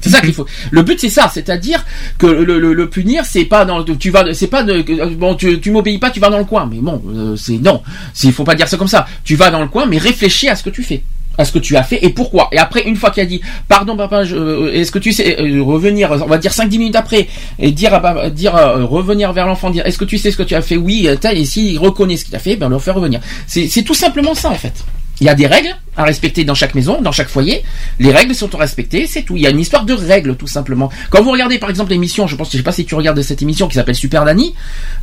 C'est 0.01 0.09
ça 0.09 0.21
qu'il 0.21 0.33
faut. 0.33 0.45
Le 0.71 0.81
but 0.81 0.99
c'est 0.99 1.09
ça, 1.09 1.29
c'est-à-dire 1.33 1.85
que 2.17 2.25
le, 2.27 2.59
le, 2.59 2.73
le 2.73 2.89
punir, 2.89 3.23
c'est 3.25 3.45
pas 3.45 3.65
dans 3.65 3.83
tu 3.83 4.09
vas, 4.09 4.33
c'est 4.33 4.47
pas 4.47 4.63
de, 4.63 4.81
que- 4.81 5.13
bon 5.13 5.35
tu, 5.35 5.59
tu 5.59 5.71
m'obéis 5.71 5.97
pas, 5.99 6.09
tu 6.09 6.19
vas 6.19 6.29
dans 6.29 6.39
le 6.39 6.45
coin. 6.45 6.67
Mais 6.71 6.79
bon, 6.79 7.01
euh, 7.07 7.35
c'est 7.35 7.57
non, 7.59 7.81
il 8.23 8.33
faut 8.33 8.43
pas 8.43 8.55
dire 8.55 8.67
ça 8.67 8.77
comme 8.77 8.87
ça. 8.87 9.05
Tu 9.23 9.35
vas 9.35 9.51
dans 9.51 9.61
le 9.61 9.67
coin, 9.67 9.85
mais 9.85 9.97
réfléchis 9.97 10.49
à 10.49 10.55
ce 10.55 10.63
que 10.63 10.69
tu 10.69 10.83
fais, 10.83 11.03
à 11.37 11.45
ce 11.45 11.51
que 11.51 11.59
tu 11.59 11.75
as 11.77 11.83
fait 11.83 11.99
et 12.03 12.09
pourquoi. 12.09 12.49
Et 12.51 12.57
après, 12.57 12.83
une 12.83 12.95
fois 12.95 13.11
qu'il 13.11 13.21
a 13.23 13.25
dit, 13.25 13.41
pardon 13.67 13.95
papa, 13.95 14.23
euh, 14.25 14.71
est-ce 14.73 14.91
que 14.91 14.99
tu 14.99 15.11
sais 15.13 15.39
euh, 15.39 15.61
revenir, 15.63 16.11
on 16.11 16.25
va 16.27 16.37
dire 16.37 16.51
5-10 16.51 16.69
minutes 16.79 16.95
après, 16.95 17.27
et 17.59 17.71
dire, 17.71 17.93
à 17.93 18.29
dire 18.29 18.55
euh, 18.55 18.83
revenir 18.85 19.31
vers 19.33 19.45
l'enfant, 19.47 19.69
dire, 19.69 19.85
est-ce 19.85 19.97
que 19.97 20.05
tu 20.05 20.17
sais 20.17 20.31
ce 20.31 20.37
que 20.37 20.43
tu 20.43 20.55
as 20.55 20.61
fait? 20.61 20.77
Oui, 20.77 21.07
euh. 21.07 21.15
Et 21.33 21.45
s'il 21.45 21.77
reconnaît 21.79 22.17
ce 22.17 22.25
qu'il 22.25 22.35
a 22.35 22.39
fait, 22.39 22.55
ben 22.55 22.69
le 22.69 22.79
faire 22.79 22.95
revenir. 22.95 23.19
C'est 23.47 23.83
tout 23.83 23.93
simplement 23.93 24.33
ça 24.33 24.49
en 24.49 24.55
fait. 24.55 24.83
Il 25.21 25.25
y 25.25 25.29
a 25.29 25.35
des 25.35 25.45
règles 25.45 25.75
à 25.95 26.03
respecter 26.03 26.43
dans 26.43 26.55
chaque 26.55 26.73
maison, 26.73 26.99
dans 27.01 27.11
chaque 27.11 27.29
foyer. 27.29 27.63
Les 27.99 28.11
règles 28.11 28.33
sont 28.33 28.49
respectées, 28.53 29.05
c'est 29.05 29.21
tout. 29.21 29.37
Il 29.37 29.43
y 29.43 29.47
a 29.47 29.51
une 29.51 29.59
histoire 29.59 29.85
de 29.85 29.93
règles, 29.93 30.35
tout 30.35 30.47
simplement. 30.47 30.89
Quand 31.11 31.21
vous 31.21 31.31
regardez, 31.31 31.59
par 31.59 31.69
exemple, 31.69 31.91
l'émission, 31.91 32.25
je 32.25 32.35
pense, 32.35 32.51
je 32.51 32.57
sais 32.57 32.63
pas 32.63 32.71
si 32.71 32.85
tu 32.85 32.95
regardes 32.95 33.21
cette 33.21 33.41
émission 33.41 33.67
qui 33.67 33.75
s'appelle 33.75 33.95
Super 33.95 34.25
Nanny, 34.25 34.55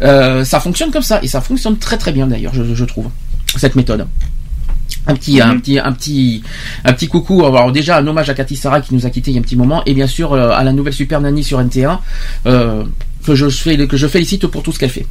euh, 0.02 0.44
ça 0.44 0.58
fonctionne 0.58 0.90
comme 0.90 1.02
ça 1.02 1.20
et 1.22 1.28
ça 1.28 1.40
fonctionne 1.40 1.78
très 1.78 1.98
très 1.98 2.10
bien 2.10 2.26
d'ailleurs, 2.26 2.52
je, 2.52 2.74
je 2.74 2.84
trouve 2.84 3.08
cette 3.56 3.76
méthode. 3.76 4.06
Un 5.06 5.14
petit, 5.14 5.40
un 5.40 5.56
petit, 5.58 5.78
un 5.78 5.92
petit, 5.92 6.42
un 6.84 6.92
petit 6.92 7.08
coucou. 7.08 7.46
Alors 7.46 7.70
déjà 7.70 7.98
un 7.98 8.06
hommage 8.06 8.28
à 8.28 8.34
Cathy 8.34 8.56
Sarah 8.56 8.80
qui 8.80 8.94
nous 8.94 9.06
a 9.06 9.10
quitté 9.10 9.30
il 9.30 9.34
y 9.34 9.36
a 9.36 9.40
un 9.40 9.42
petit 9.42 9.56
moment, 9.56 9.84
et 9.86 9.94
bien 9.94 10.06
sûr 10.06 10.32
euh, 10.32 10.50
à 10.50 10.64
la 10.64 10.72
nouvelle 10.72 10.92
Super 10.92 11.20
Nanny 11.20 11.44
sur 11.44 11.62
NT1 11.62 11.98
euh, 12.46 12.84
que 13.24 13.34
je 13.34 13.48
fais, 13.48 13.86
que 13.86 13.96
je 13.96 14.06
félicite 14.06 14.46
pour 14.48 14.62
tout 14.62 14.72
ce 14.72 14.78
qu'elle 14.78 14.90
fait. 14.90 15.06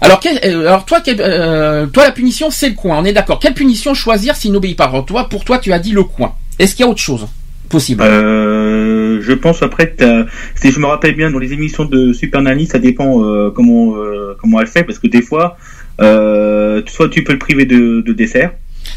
Alors, 0.00 0.20
quel- 0.20 0.38
euh, 0.44 0.66
alors 0.68 0.84
toi, 0.84 1.00
quel- 1.04 1.20
euh, 1.20 1.86
toi 1.86 2.04
la 2.04 2.12
punition 2.12 2.50
c'est 2.50 2.68
le 2.68 2.74
coin. 2.74 2.98
On 3.00 3.04
est 3.04 3.12
d'accord. 3.12 3.38
Quelle 3.40 3.54
punition 3.54 3.94
choisir 3.94 4.36
s'il 4.36 4.52
n'obéit 4.52 4.76
pas? 4.76 4.84
Alors, 4.84 5.06
Toi, 5.06 5.28
pour 5.28 5.44
toi, 5.44 5.58
tu 5.58 5.72
as 5.72 5.78
dit 5.78 5.92
le 5.92 6.04
coin. 6.04 6.34
Est-ce 6.58 6.74
qu'il 6.74 6.84
y 6.84 6.88
a 6.88 6.90
autre 6.90 7.00
chose 7.00 7.26
possible? 7.68 8.02
Euh, 8.02 9.20
je 9.22 9.32
pense 9.32 9.62
après 9.62 9.90
que 9.90 10.26
si 10.54 10.70
je 10.70 10.78
me 10.78 10.86
rappelle 10.86 11.16
bien 11.16 11.30
dans 11.30 11.38
les 11.38 11.52
émissions 11.52 11.84
de 11.84 12.12
Super 12.12 12.42
Nanny, 12.42 12.66
ça 12.66 12.78
dépend 12.78 13.22
euh, 13.24 13.50
comment 13.50 13.94
comment 14.40 14.60
elle 14.60 14.66
fait 14.66 14.84
parce 14.84 14.98
que 14.98 15.08
des 15.08 15.22
fois, 15.22 15.56
soit 15.98 17.08
tu 17.10 17.24
peux 17.24 17.32
le 17.32 17.38
priver 17.38 17.64
de, 17.64 18.02
de 18.02 18.12
dessert. 18.12 18.52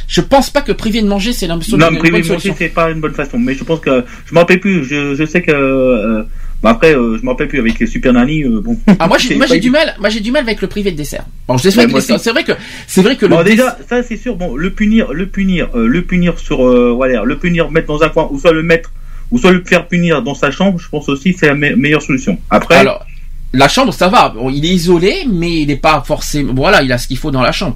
Je 0.07 0.21
pense 0.21 0.49
pas 0.51 0.61
que 0.61 0.71
priver 0.71 1.01
de 1.01 1.07
manger 1.07 1.33
c'est 1.33 1.47
la 1.47 1.55
Non, 1.55 1.61
une 1.61 1.95
me 1.95 1.99
priver 1.99 2.21
de 2.21 2.27
manger 2.27 2.53
c'est 2.57 2.69
pas 2.69 2.91
une 2.91 2.99
bonne 2.99 3.13
façon. 3.13 3.39
Mais 3.39 3.55
je 3.55 3.63
pense 3.63 3.79
que 3.79 4.03
je 4.27 4.33
me 4.33 4.39
rappelle 4.39 4.59
plus. 4.59 4.83
Je, 4.83 5.15
je 5.15 5.25
sais 5.25 5.41
que 5.41 6.25
bah 6.61 6.71
après 6.71 6.93
euh, 6.93 7.17
je 7.17 7.23
me 7.23 7.29
rappelle 7.29 7.47
plus 7.47 7.59
avec 7.59 7.77
Super 7.87 8.11
Nanny. 8.13 8.43
euh, 8.43 8.61
bon. 8.61 8.77
Ah 8.99 9.07
moi 9.07 9.17
j'ai 9.19 9.35
moi 9.35 9.45
j'ai 9.47 9.59
du 9.59 9.69
mal 9.69 9.95
moi 9.99 10.09
j'ai 10.09 10.19
du 10.19 10.31
mal 10.31 10.43
avec 10.43 10.61
le 10.61 10.67
privé 10.67 10.91
de 10.91 10.97
dessert. 10.97 11.25
Bon 11.47 11.57
c'est 11.57 11.69
vrai, 11.69 11.85
Ouais, 11.85 11.93
que 11.93 11.99
c'est 12.17 12.31
vrai 12.31 12.43
que 12.43 12.51
c'est 12.87 13.01
vrai 13.01 13.15
que 13.15 13.25
Bon 13.25 13.39
le 13.39 13.43
déjà 13.45 13.77
ça 13.89 14.03
c'est 14.03 14.17
sûr 14.17 14.35
bon 14.35 14.55
le 14.55 14.69
punir 14.71 15.13
le 15.13 15.25
punir 15.27 15.69
euh, 15.75 15.87
le 15.87 16.01
punir 16.03 16.37
sur 16.37 16.65
euh, 16.67 16.91
voilà 16.95 17.23
le 17.23 17.37
punir 17.37 17.71
mettre 17.71 17.87
dans 17.87 18.03
un 18.03 18.09
coin 18.09 18.27
ou 18.31 18.39
soit 18.39 18.51
le 18.51 18.63
mettre 18.63 18.91
ou 19.31 19.37
soit 19.37 19.51
le 19.51 19.63
faire 19.63 19.87
punir 19.87 20.21
dans 20.21 20.33
sa 20.35 20.51
chambre 20.51 20.79
je 20.79 20.89
pense 20.89 21.07
aussi 21.07 21.33
que 21.33 21.39
c'est 21.39 21.47
la 21.47 21.55
me- 21.55 21.75
meilleure 21.75 22.01
solution 22.01 22.37
après 22.49 22.75
Alors, 22.75 23.05
la 23.51 23.67
chambre, 23.67 23.91
ça 23.91 24.09
va. 24.09 24.29
Bon, 24.29 24.51
il 24.51 24.63
est 24.63 24.69
isolé, 24.69 25.25
mais 25.27 25.61
il 25.61 25.67
n'est 25.69 25.75
pas 25.75 26.03
forcément. 26.05 26.53
Voilà, 26.53 26.83
il 26.83 26.91
a 26.91 26.99
ce 26.99 27.07
qu'il 27.07 27.17
faut 27.17 27.31
dans 27.31 27.41
la 27.41 27.51
chambre. 27.51 27.73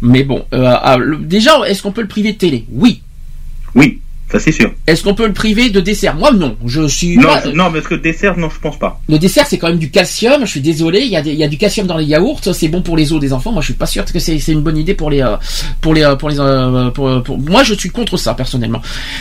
Mais 0.00 0.22
bon, 0.22 0.44
euh, 0.54 0.62
ah, 0.80 0.96
le- 0.96 1.16
déjà, 1.16 1.58
est-ce 1.66 1.82
qu'on 1.82 1.90
peut 1.90 2.02
le 2.02 2.06
priver 2.06 2.34
de 2.34 2.38
télé? 2.38 2.66
Oui. 2.70 3.02
oui 3.74 3.98
ça 4.32 4.38
c'est 4.40 4.50
sûr 4.52 4.72
Est-ce 4.86 5.02
qu'on 5.04 5.14
peut 5.14 5.26
le 5.26 5.32
priver 5.32 5.70
de 5.70 5.80
dessert? 5.80 6.16
Moi, 6.16 6.32
non. 6.32 6.56
Je 6.66 6.88
suis. 6.88 7.16
non 7.16 7.28
non 7.54 7.70
parce 7.70 7.86
que 7.86 7.94
dessert 7.94 8.36
non 8.38 8.48
je 8.50 8.58
pense 8.58 8.78
pas 8.78 9.00
Le 9.08 9.18
dessert, 9.18 9.46
c'est 9.46 9.58
quand 9.58 9.68
même 9.68 9.78
du 9.78 9.90
calcium. 9.90 10.40
Je 10.44 10.50
suis 10.50 10.60
désolé. 10.60 11.00
Il 11.00 11.08
y 11.12 11.16
a, 11.16 11.22
des- 11.22 11.32
il 11.32 11.38
y 11.38 11.44
a 11.44 11.48
du 11.48 11.58
calcium 11.58 11.86
dans 11.86 11.96
les 11.98 12.06
yaourts. 12.06 12.40
C'est 12.52 12.68
bon 12.68 12.82
pour 12.82 12.96
les 12.96 13.12
os 13.12 13.20
des 13.20 13.32
enfants. 13.32 13.52
Moi, 13.52 13.60
je 13.62 13.66
suis 13.66 13.74
pas 13.74 13.86
sûr 13.86 14.04
que 14.04 14.18
c'est 14.18 14.38
une 14.48 14.62
bonne 14.62 14.76
idée 14.78 14.94
pour 14.94 15.10
les, 15.10 15.20
euh, 15.22 15.36
pour 15.80 15.94
les, 15.94 16.02
euh, 16.02 16.16
pour 16.16 16.28
les, 16.30 16.40
euh, 16.40 16.90
pour, 16.90 17.22
pour- 17.22 17.38
Moi, 17.38 17.62
je 17.62 17.74
suis 17.74 17.90
contre 17.90 18.16
ça 18.16 18.34
personnellement. 18.34 18.80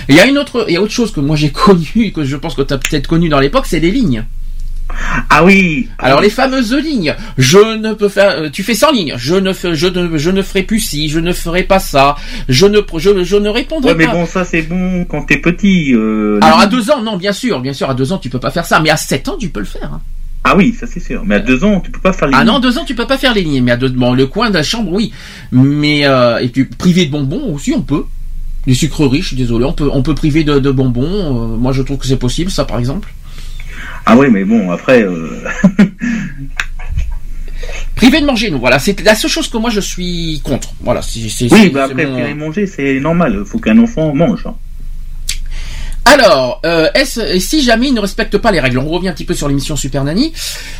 Et 0.09 0.13
Il 0.13 0.15
y 0.15 0.19
a 0.19 0.25
une 0.25 0.37
autre, 0.37 0.65
il 0.67 0.73
y 0.73 0.77
a 0.77 0.81
autre 0.81 0.93
chose 0.93 1.11
que 1.11 1.19
moi 1.19 1.35
j'ai 1.35 1.49
connu, 1.65 2.11
que 2.13 2.23
je 2.23 2.35
pense 2.37 2.55
que 2.55 2.61
tu 2.61 2.73
as 2.73 2.77
peut-être 2.77 3.07
connu 3.07 3.27
dans 3.29 3.39
l'époque, 3.39 3.65
c'est 3.67 3.79
les 3.79 3.91
lignes. 3.91 4.23
Ah 5.29 5.43
oui 5.43 5.89
Alors 5.97 6.21
les 6.21 6.29
fameuses 6.29 6.73
lignes, 6.73 7.15
je 7.37 7.57
ne 7.77 7.93
peux 7.93 8.09
faire, 8.09 8.29
euh, 8.31 8.49
tu 8.51 8.63
fais 8.63 8.73
100 8.75 8.91
lignes, 8.91 9.13
je 9.17 9.35
ne 9.35 9.53
fais, 9.53 9.75
je 9.75 9.87
ne, 9.87 10.17
je 10.17 10.29
ne 10.29 10.41
ferai 10.41 10.63
plus 10.63 10.79
ci, 10.79 11.09
je 11.09 11.19
ne 11.19 11.31
ferai 11.33 11.63
pas 11.63 11.79
ça, 11.79 12.15
je 12.49 12.65
ne, 12.65 12.79
je, 12.97 13.23
je 13.23 13.35
ne 13.37 13.49
répondrai 13.49 13.91
ouais 13.91 13.97
mais 13.97 14.05
pas. 14.05 14.11
bon 14.13 14.25
ça 14.25 14.43
c'est 14.45 14.61
bon 14.63 15.05
quand 15.05 15.23
t'es 15.23 15.37
petit 15.37 15.93
euh, 15.93 16.39
Alors 16.41 16.59
à 16.59 16.67
deux 16.67 16.91
ans, 16.91 17.01
non, 17.01 17.17
bien 17.17 17.33
sûr, 17.33 17.59
bien 17.61 17.73
sûr, 17.73 17.89
à 17.89 17.93
deux 17.93 18.11
ans 18.11 18.17
tu 18.17 18.29
peux 18.29 18.39
pas 18.39 18.51
faire 18.51 18.65
ça, 18.65 18.79
mais 18.79 18.89
à 18.89 18.97
sept 18.97 19.27
ans 19.29 19.37
tu 19.39 19.49
peux 19.49 19.59
le 19.61 19.65
faire. 19.65 19.91
hein. 19.93 20.01
ah 20.43 20.55
oui 20.57 20.73
ça 20.79 20.87
c'est 20.87 20.99
sûr 20.99 21.21
mais 21.25 21.35
à 21.35 21.39
deux 21.39 21.63
ans 21.63 21.79
tu 21.79 21.91
peux 21.91 21.99
pas 22.01 22.13
faire 22.13 22.27
les 22.27 22.33
Ah 22.37 22.43
non, 22.43 22.59
deux 22.59 22.77
ans 22.77 22.83
tu 22.85 22.95
peux 22.95 23.07
pas 23.07 23.17
faire 23.17 23.33
les 23.33 23.43
lignes, 23.43 23.63
mais 23.63 23.71
à 23.71 23.77
deux, 23.77 23.89
bon, 23.89 24.13
le 24.13 24.25
coin 24.27 24.49
de 24.49 24.55
la 24.55 24.63
chambre, 24.63 24.91
oui, 24.91 25.11
mais 25.51 26.05
euh, 26.05 26.39
et 26.39 26.47
puis 26.49 26.65
privé 26.65 27.05
de 27.05 27.11
bonbons 27.11 27.53
aussi 27.53 27.73
on 27.75 27.81
peut. 27.81 28.05
Sucreries, 28.73 29.21
je 29.23 29.27
suis 29.29 29.35
désolé, 29.35 29.65
on 29.65 29.73
peut, 29.73 29.89
on 29.91 30.03
peut 30.03 30.13
priver 30.13 30.43
de, 30.43 30.59
de 30.59 30.69
bonbons. 30.71 31.03
euh, 31.53 31.57
moi 31.57 31.71
je 31.73 31.81
trouve 31.81 31.97
que 31.97 32.05
c'est 32.05 32.17
possible, 32.17 32.51
ça 32.51 32.63
par 32.63 32.77
exemple. 32.77 33.11
Ah 34.05 34.15
oui 34.17 34.27
mais 34.31 34.43
bon 34.43 34.71
après 34.71 35.03
euh, 35.03 35.43
Privé 37.95 38.19
de 38.19 38.25
manger, 38.25 38.49
nous, 38.49 38.59
voilà, 38.59 38.79
c'est 38.79 38.99
la 39.01 39.13
seule 39.13 39.29
chose 39.29 39.47
que 39.47 39.57
moi 39.57 39.69
je 39.69 39.79
suis 39.79 40.41
contre. 40.43 40.73
Voilà, 40.81 41.01
c'est, 41.03 41.29
c'est, 41.29 41.51
oui 41.51 41.69
bah 41.69 41.83
après 41.83 42.05
mon- 42.07 42.15
tirer 42.15 42.33
manger 42.33 42.65
c'est 42.65 42.99
normal 42.99 43.43
faut 43.45 43.59
qu'un 43.59 43.77
enfant 43.77 44.13
mange 44.15 44.45
hein. 44.47 44.55
Alors, 46.03 46.59
euh, 46.65 46.89
est-ce 46.95 47.37
si 47.37 47.61
jamais 47.61 47.87
ils 47.89 47.93
ne 47.93 47.99
respectent 47.99 48.39
pas 48.39 48.51
les 48.51 48.59
règles, 48.59 48.79
on 48.79 48.89
revient 48.89 49.09
un 49.09 49.13
petit 49.13 49.23
peu 49.23 49.35
sur 49.35 49.47
l'émission 49.47 49.75
Super 49.75 50.03
Nanny. 50.03 50.33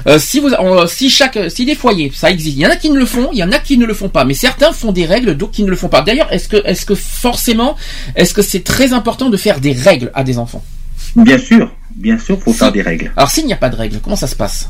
Euh, 0.07 0.17
si 0.17 0.39
vous, 0.39 0.49
si 0.87 1.11
chaque, 1.11 1.37
si 1.49 1.63
des 1.63 1.75
foyers, 1.75 2.11
ça 2.13 2.31
existe. 2.31 2.57
Il 2.57 2.61
y 2.61 2.65
en 2.65 2.71
a 2.71 2.75
qui 2.75 2.89
ne 2.89 2.97
le 2.97 3.05
font, 3.05 3.29
il 3.31 3.37
y 3.37 3.43
en 3.43 3.51
a 3.51 3.59
qui 3.59 3.77
ne 3.77 3.85
le 3.85 3.93
font 3.93 4.09
pas, 4.09 4.25
mais 4.25 4.33
certains 4.33 4.73
font 4.73 4.91
des 4.91 5.05
règles, 5.05 5.37
d'autres 5.37 5.51
qui 5.51 5.63
ne 5.63 5.69
le 5.69 5.75
font 5.75 5.89
pas. 5.89 6.01
D'ailleurs, 6.01 6.33
est-ce 6.33 6.49
que, 6.49 6.57
est-ce 6.65 6.87
que 6.87 6.95
forcément, 6.95 7.77
est-ce 8.15 8.33
que 8.33 8.41
c'est 8.41 8.63
très 8.63 8.93
important 8.93 9.29
de 9.29 9.37
faire 9.37 9.59
des 9.59 9.73
règles 9.73 10.11
à 10.15 10.23
des 10.23 10.39
enfants? 10.39 10.63
Bien 11.15 11.37
sûr 11.37 11.71
bien 11.95 12.17
sûr 12.17 12.41
faut 12.41 12.51
Si. 12.53 12.59
faire 12.59 12.71
des 12.71 12.81
règles 12.81 13.11
Alors, 13.15 13.29
s'il 13.29 13.45
n'y 13.45 13.53
a 13.53 13.57
pas 13.57 13.69
de 13.69 13.75
règles, 13.75 13.99
comment 14.03 14.15
ça 14.15 14.27
se 14.27 14.35
passe 14.35 14.69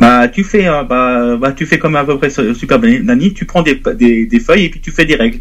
Bah 0.00 0.28
tu 0.28 0.42
fais 0.44 0.66
euh, 0.66 0.82
bah, 0.84 1.36
bah 1.36 1.52
tu 1.52 1.66
fais 1.66 1.78
comme 1.78 1.96
à 1.96 2.04
peu 2.04 2.18
près 2.18 2.30
Super 2.30 2.78
Nanny, 2.80 3.34
tu 3.34 3.44
prends 3.44 3.62
des, 3.62 3.80
des, 3.94 4.26
des 4.26 4.40
feuilles 4.40 4.64
et 4.64 4.68
puis 4.70 4.80
tu 4.80 4.90
fais 4.90 5.04
des 5.04 5.14
règles. 5.16 5.40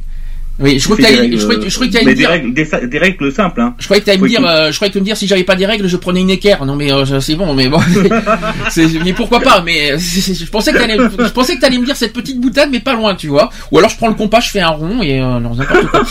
Oui, 0.62 0.78
je 0.80 0.84
crois 0.86 0.98
que 0.98 1.02
règles, 1.04 1.38
je 1.40 1.46
que- 1.48 1.54
que 1.88 1.94
mais 1.98 2.02
me 2.04 2.06
des 2.10 2.16
dire. 2.16 2.30
règles, 2.30 2.54
des, 2.54 2.66
fa- 2.66 2.80
des 2.86 2.98
règles 3.00 3.32
simples 3.32 3.62
hein. 3.62 3.74
Je 3.80 3.86
croyais 3.86 4.02
que 4.02 4.06
t'allais 4.06 4.18
me 4.20 4.28
dire, 4.28 4.40
tu- 4.42 4.46
euh, 4.46 4.72
je 4.72 4.76
croyais 4.76 4.90
que 4.92 4.98
tu 4.98 5.02
me 5.02 5.06
dire 5.06 5.18
si 5.18 5.28
j'avais 5.28 5.44
pas 5.44 5.56
des 5.56 5.66
règles, 5.66 5.88
je 5.88 5.98
prenais 5.98 6.22
une 6.22 6.30
équerre. 6.30 6.66
Non 6.66 6.76
mais 6.76 6.92
euh, 6.92 7.20
c'est 7.20 7.36
bon, 7.36 7.54
mais 7.54 7.68
bon, 7.68 7.80
mais 9.06 9.14
pourquoi 9.14 9.40
pas 9.42 9.62
Mais 9.62 9.98
c'est- 9.98 10.34
je 10.34 10.50
pensais 10.50 10.72
que 10.72 10.78
t'allais, 10.78 10.98
je 10.98 11.32
pensais 11.32 11.56
que 11.56 11.62
t'allais 11.62 11.78
me 11.78 11.86
dire 11.86 11.96
cette 11.96 12.14
petite 12.14 12.40
boutade, 12.40 12.70
mais 12.72 12.80
pas 12.80 12.94
loin, 12.94 13.16
tu 13.16 13.28
vois. 13.28 13.50
Ou 13.72 13.78
alors 13.80 13.90
je 13.90 13.98
prends 13.98 14.08
le 14.10 14.14
compas, 14.16 14.40
je 14.40 14.50
fais 14.50 14.60
un 14.62 14.70
rond 14.70 15.02
et 15.02 15.20
euh, 15.20 15.40
non 15.40 15.56
n'importe 15.56 15.88
quoi. 15.88 16.04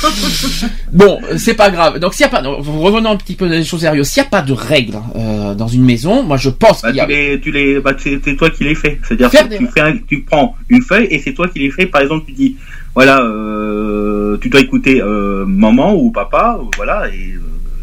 bon, 0.93 1.19
euh, 1.31 1.37
c'est 1.39 1.55
pas 1.55 1.71
grave. 1.71 1.99
Donc 1.99 2.15
s'il 2.15 2.23
y 2.23 2.27
a 2.27 2.29
pas, 2.31 2.43
non, 2.43 2.57
revenons 2.61 3.11
un 3.11 3.17
petit 3.17 3.35
peu 3.35 3.49
des 3.49 3.65
choses 3.65 3.81
sérieuses. 3.81 4.09
S'il 4.09 4.23
y 4.23 4.27
a 4.27 4.29
pas 4.29 4.43
de 4.43 4.53
règles 4.53 4.99
euh, 5.17 5.55
dans 5.55 5.69
une 5.69 5.85
maison, 5.85 6.23
moi 6.23 6.37
je 6.37 6.51
pense 6.51 6.83
Bah, 6.83 6.89
qu'il 6.91 6.97
y 6.99 7.01
a. 7.01 7.07
tu 7.07 7.13
les, 7.13 7.41
tu 7.41 7.53
les, 7.53 7.81
bah, 7.81 7.93
c'est 7.99 8.37
toi 8.37 8.51
qui 8.51 8.65
les 8.65 8.75
fais. 8.75 8.99
C'est-à-dire 9.07 9.31
que 9.31 9.49
des- 9.49 9.59
tu, 9.59 9.67
fais 9.73 9.81
un- 9.81 9.97
tu 10.09 10.23
prends 10.23 10.55
une 10.69 10.83
feuille 10.83 11.07
et 11.11 11.19
c'est 11.19 11.33
toi 11.35 11.49
qui 11.49 11.61
les 11.61 11.71
fais. 11.71 11.87
Par 11.87 12.01
exemple, 12.03 12.25
tu 12.27 12.33
dis, 12.33 12.57
voilà, 12.95 13.21
euh, 13.23 14.37
tu 14.41 14.49
dois 14.49 14.61
écouter 14.61 15.01
euh, 15.03 15.45
maman 15.47 15.95
ou 15.95 16.11
papa, 16.11 16.59
voilà, 16.77 17.09
et 17.09 17.35
euh, 17.35 17.41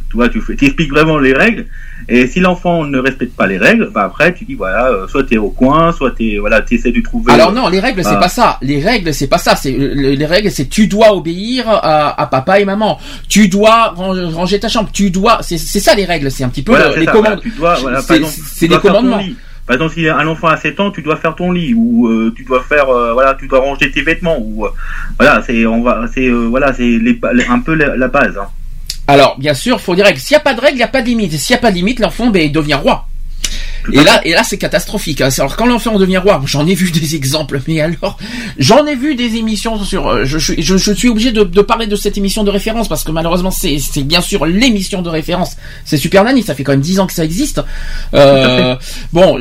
tu 0.09 0.15
vois, 0.17 0.29
tu 0.29 0.41
fais, 0.41 0.53
expliques 0.61 0.91
vraiment 0.91 1.17
les 1.19 1.33
règles. 1.33 1.65
Et 2.09 2.25
si 2.27 2.39
l'enfant 2.39 2.85
ne 2.85 2.97
respecte 2.99 3.35
pas 3.35 3.47
les 3.47 3.57
règles, 3.57 3.89
bah 3.93 4.03
après 4.05 4.33
tu 4.33 4.45
dis 4.45 4.53
voilà, 4.55 4.87
euh, 4.87 5.07
soit 5.09 5.25
t'es 5.25 5.35
au 5.37 5.49
coin, 5.49 5.91
soit 5.91 6.11
t'es 6.11 6.37
voilà, 6.39 6.61
t'essaies 6.61 6.93
de 6.93 7.01
trouver. 7.01 7.33
Alors 7.33 7.51
non, 7.51 7.67
les 7.67 7.81
règles 7.81 8.01
c'est 8.01 8.11
Ah. 8.13 8.15
pas 8.17 8.29
ça. 8.29 8.57
Les 8.61 8.79
règles 8.79 9.13
c'est 9.13 9.27
pas 9.27 9.37
ça. 9.37 9.57
C'est 9.57 9.71
le- 9.73 10.11
les 10.13 10.25
règles 10.25 10.49
c'est 10.49 10.69
tu 10.69 10.87
dois 10.87 11.13
obéir 11.13 11.67
à, 11.67 12.21
à 12.21 12.27
papa 12.27 12.61
et 12.61 12.65
maman. 12.65 12.97
Tu 13.27 13.49
dois 13.49 13.89
ran- 13.89 14.13
ranger 14.31 14.57
ta 14.57 14.69
chambre. 14.69 14.89
Tu 14.93 15.09
dois. 15.11 15.39
C'est 15.41 15.57
ça 15.57 15.95
les 15.95 16.05
règles. 16.05 16.31
C'est 16.31 16.45
un 16.45 16.49
petit 16.49 16.61
peu 16.63 16.71
Voilà, 16.71 16.87
le- 16.87 16.93
c'est 16.93 16.99
les 17.01 17.05
ça, 17.07 17.11
commandes. 17.11 17.25
voilà, 17.25 17.41
tu 17.41 17.49
dois, 17.49 17.75
voilà, 17.81 18.01
C'est- 18.01 18.67
des 18.69 18.77
commandements. 18.77 19.17
lit. 19.17 19.35
Par 19.67 19.73
exemple, 19.75 19.93
si 19.95 20.07
un 20.07 20.25
enfant 20.27 20.47
a 20.47 20.55
7 20.55 20.79
ans, 20.79 20.91
tu 20.91 21.01
dois 21.01 21.17
faire 21.17 21.35
ton 21.35 21.51
lit 21.51 21.73
ou 21.75 22.07
euh, 22.07 22.33
tu 22.35 22.43
dois 22.45 22.63
faire 22.63 22.89
euh, 22.89 23.11
voilà, 23.11 23.35
tu 23.35 23.47
dois 23.47 23.59
ranger 23.59 23.91
tes 23.91 24.01
vêtements 24.01 24.37
ou 24.39 24.65
euh, 24.65 24.69
voilà, 25.19 25.43
c'est 25.45 25.65
on 25.65 25.83
va 25.83 26.05
c'est 26.13 26.29
voilà, 26.29 26.73
c'est 26.73 27.01
un 27.49 27.59
peu 27.59 27.73
la, 27.73 28.07
base. 28.07 28.37
hein. 28.37 28.47
Alors 29.07 29.37
bien 29.37 29.53
sûr, 29.53 29.81
faut 29.81 29.93
des 29.93 30.03
règles. 30.03 30.19
S'il 30.19 30.35
y 30.35 30.37
a 30.37 30.41
pas 30.41 30.53
de 30.53 30.61
règles, 30.61 30.77
il 30.77 30.79
y 30.79 30.83
a 30.83 30.87
pas 30.87 31.01
de 31.01 31.07
limite. 31.07 31.33
Et 31.33 31.37
S'il 31.37 31.53
y 31.53 31.57
a 31.57 31.61
pas 31.61 31.71
de 31.71 31.75
limite, 31.75 31.99
l'enfant 31.99 32.29
ben 32.29 32.41
il 32.41 32.51
devient 32.51 32.75
roi. 32.75 33.06
Et 33.93 34.03
là, 34.03 34.21
et 34.25 34.31
là, 34.33 34.43
c'est 34.43 34.57
catastrophique. 34.57 35.21
hein. 35.21 35.29
Alors, 35.37 35.55
quand 35.55 35.65
l'enfant 35.65 35.97
devient 35.97 36.17
roi, 36.17 36.41
j'en 36.45 36.65
ai 36.67 36.75
vu 36.75 36.91
des 36.91 37.15
exemples, 37.21 37.61
mais 37.67 37.79
alors, 37.81 38.17
j'en 38.57 38.85
ai 38.85 38.95
vu 38.95 39.15
des 39.15 39.35
émissions 39.35 39.83
sur. 39.83 40.07
euh, 40.07 40.25
Je, 40.25 40.37
suis- 40.37 40.61
je, 40.61 40.77
je 40.77 40.91
suis 40.91 41.07
obligé 41.09 41.31
de, 41.31 41.43
de 41.43 41.61
parler 41.61 41.87
de 41.87 41.95
cette 41.95 42.17
émission 42.17 42.43
de 42.43 42.49
référence 42.51 42.87
parce 42.89 43.03
que 43.03 43.11
malheureusement, 43.11 43.51
c'est 43.51 43.77
bien 44.03 44.21
sûr 44.21 44.45
l'émission 44.45 45.01
de 45.01 45.09
référence. 45.09 45.57
C'est 45.85 45.97
Super 45.97 46.23
Nanny. 46.23 46.43
Ça 46.43 46.55
fait 46.55 46.63
quand 46.63 46.73
même 46.73 46.81
10 46.81 46.99
ans 46.99 47.07
que 47.07 47.13
ça 47.13 47.23
existe. 47.25 47.61
Euh, 48.13 48.75
bon, 49.13 49.39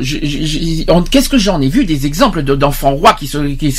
qu'est-ce 1.11 1.29
que 1.29 1.37
j'en 1.37 1.61
ai 1.61 1.67
vu 1.69 1.85
des 1.85 2.05
exemples 2.05 2.43
de- 2.43 2.55
d'enfants 2.55 2.91
rois 2.95 3.13
qui 3.13 3.27
se, 3.27 3.37
qui, 3.55 3.73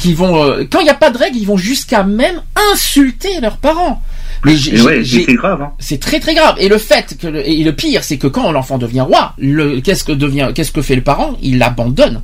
qui 0.00 0.14
vont 0.14 0.42
euh, 0.44 0.64
quand 0.70 0.80
il 0.80 0.84
n'y 0.84 0.90
a 0.90 0.94
pas 0.94 1.10
de 1.10 1.18
règles, 1.18 1.36
ils 1.38 1.46
vont 1.46 1.56
jusqu'à 1.56 2.02
même 2.04 2.40
insulter 2.72 3.40
leurs 3.40 3.56
parents. 3.58 4.02
Mais 4.44 4.56
ouais, 4.84 5.02
c'est 5.26 5.34
grave. 5.34 5.62
Hein. 5.62 5.72
c'est 5.78 5.98
très 6.00 6.20
très 6.20 6.34
grave. 6.34 6.56
Et 6.58 6.68
le 6.68 6.78
fait 6.78 7.16
que 7.20 7.26
le, 7.26 7.48
et 7.48 7.62
le 7.64 7.72
pire, 7.74 8.04
c'est 8.04 8.18
que 8.18 8.26
quand 8.26 8.50
l'enfant 8.52 8.78
devient 8.78 9.00
roi, 9.02 9.34
le 9.38 9.80
qu'est-ce 9.80 10.04
que 10.04 10.12
devient 10.12 10.50
qu'est-ce 10.54 10.72
que 10.72 10.82
fait 10.82 10.94
le 10.96 11.02
parent? 11.02 11.36
Il 11.42 11.58
l'abandonne. 11.58 12.22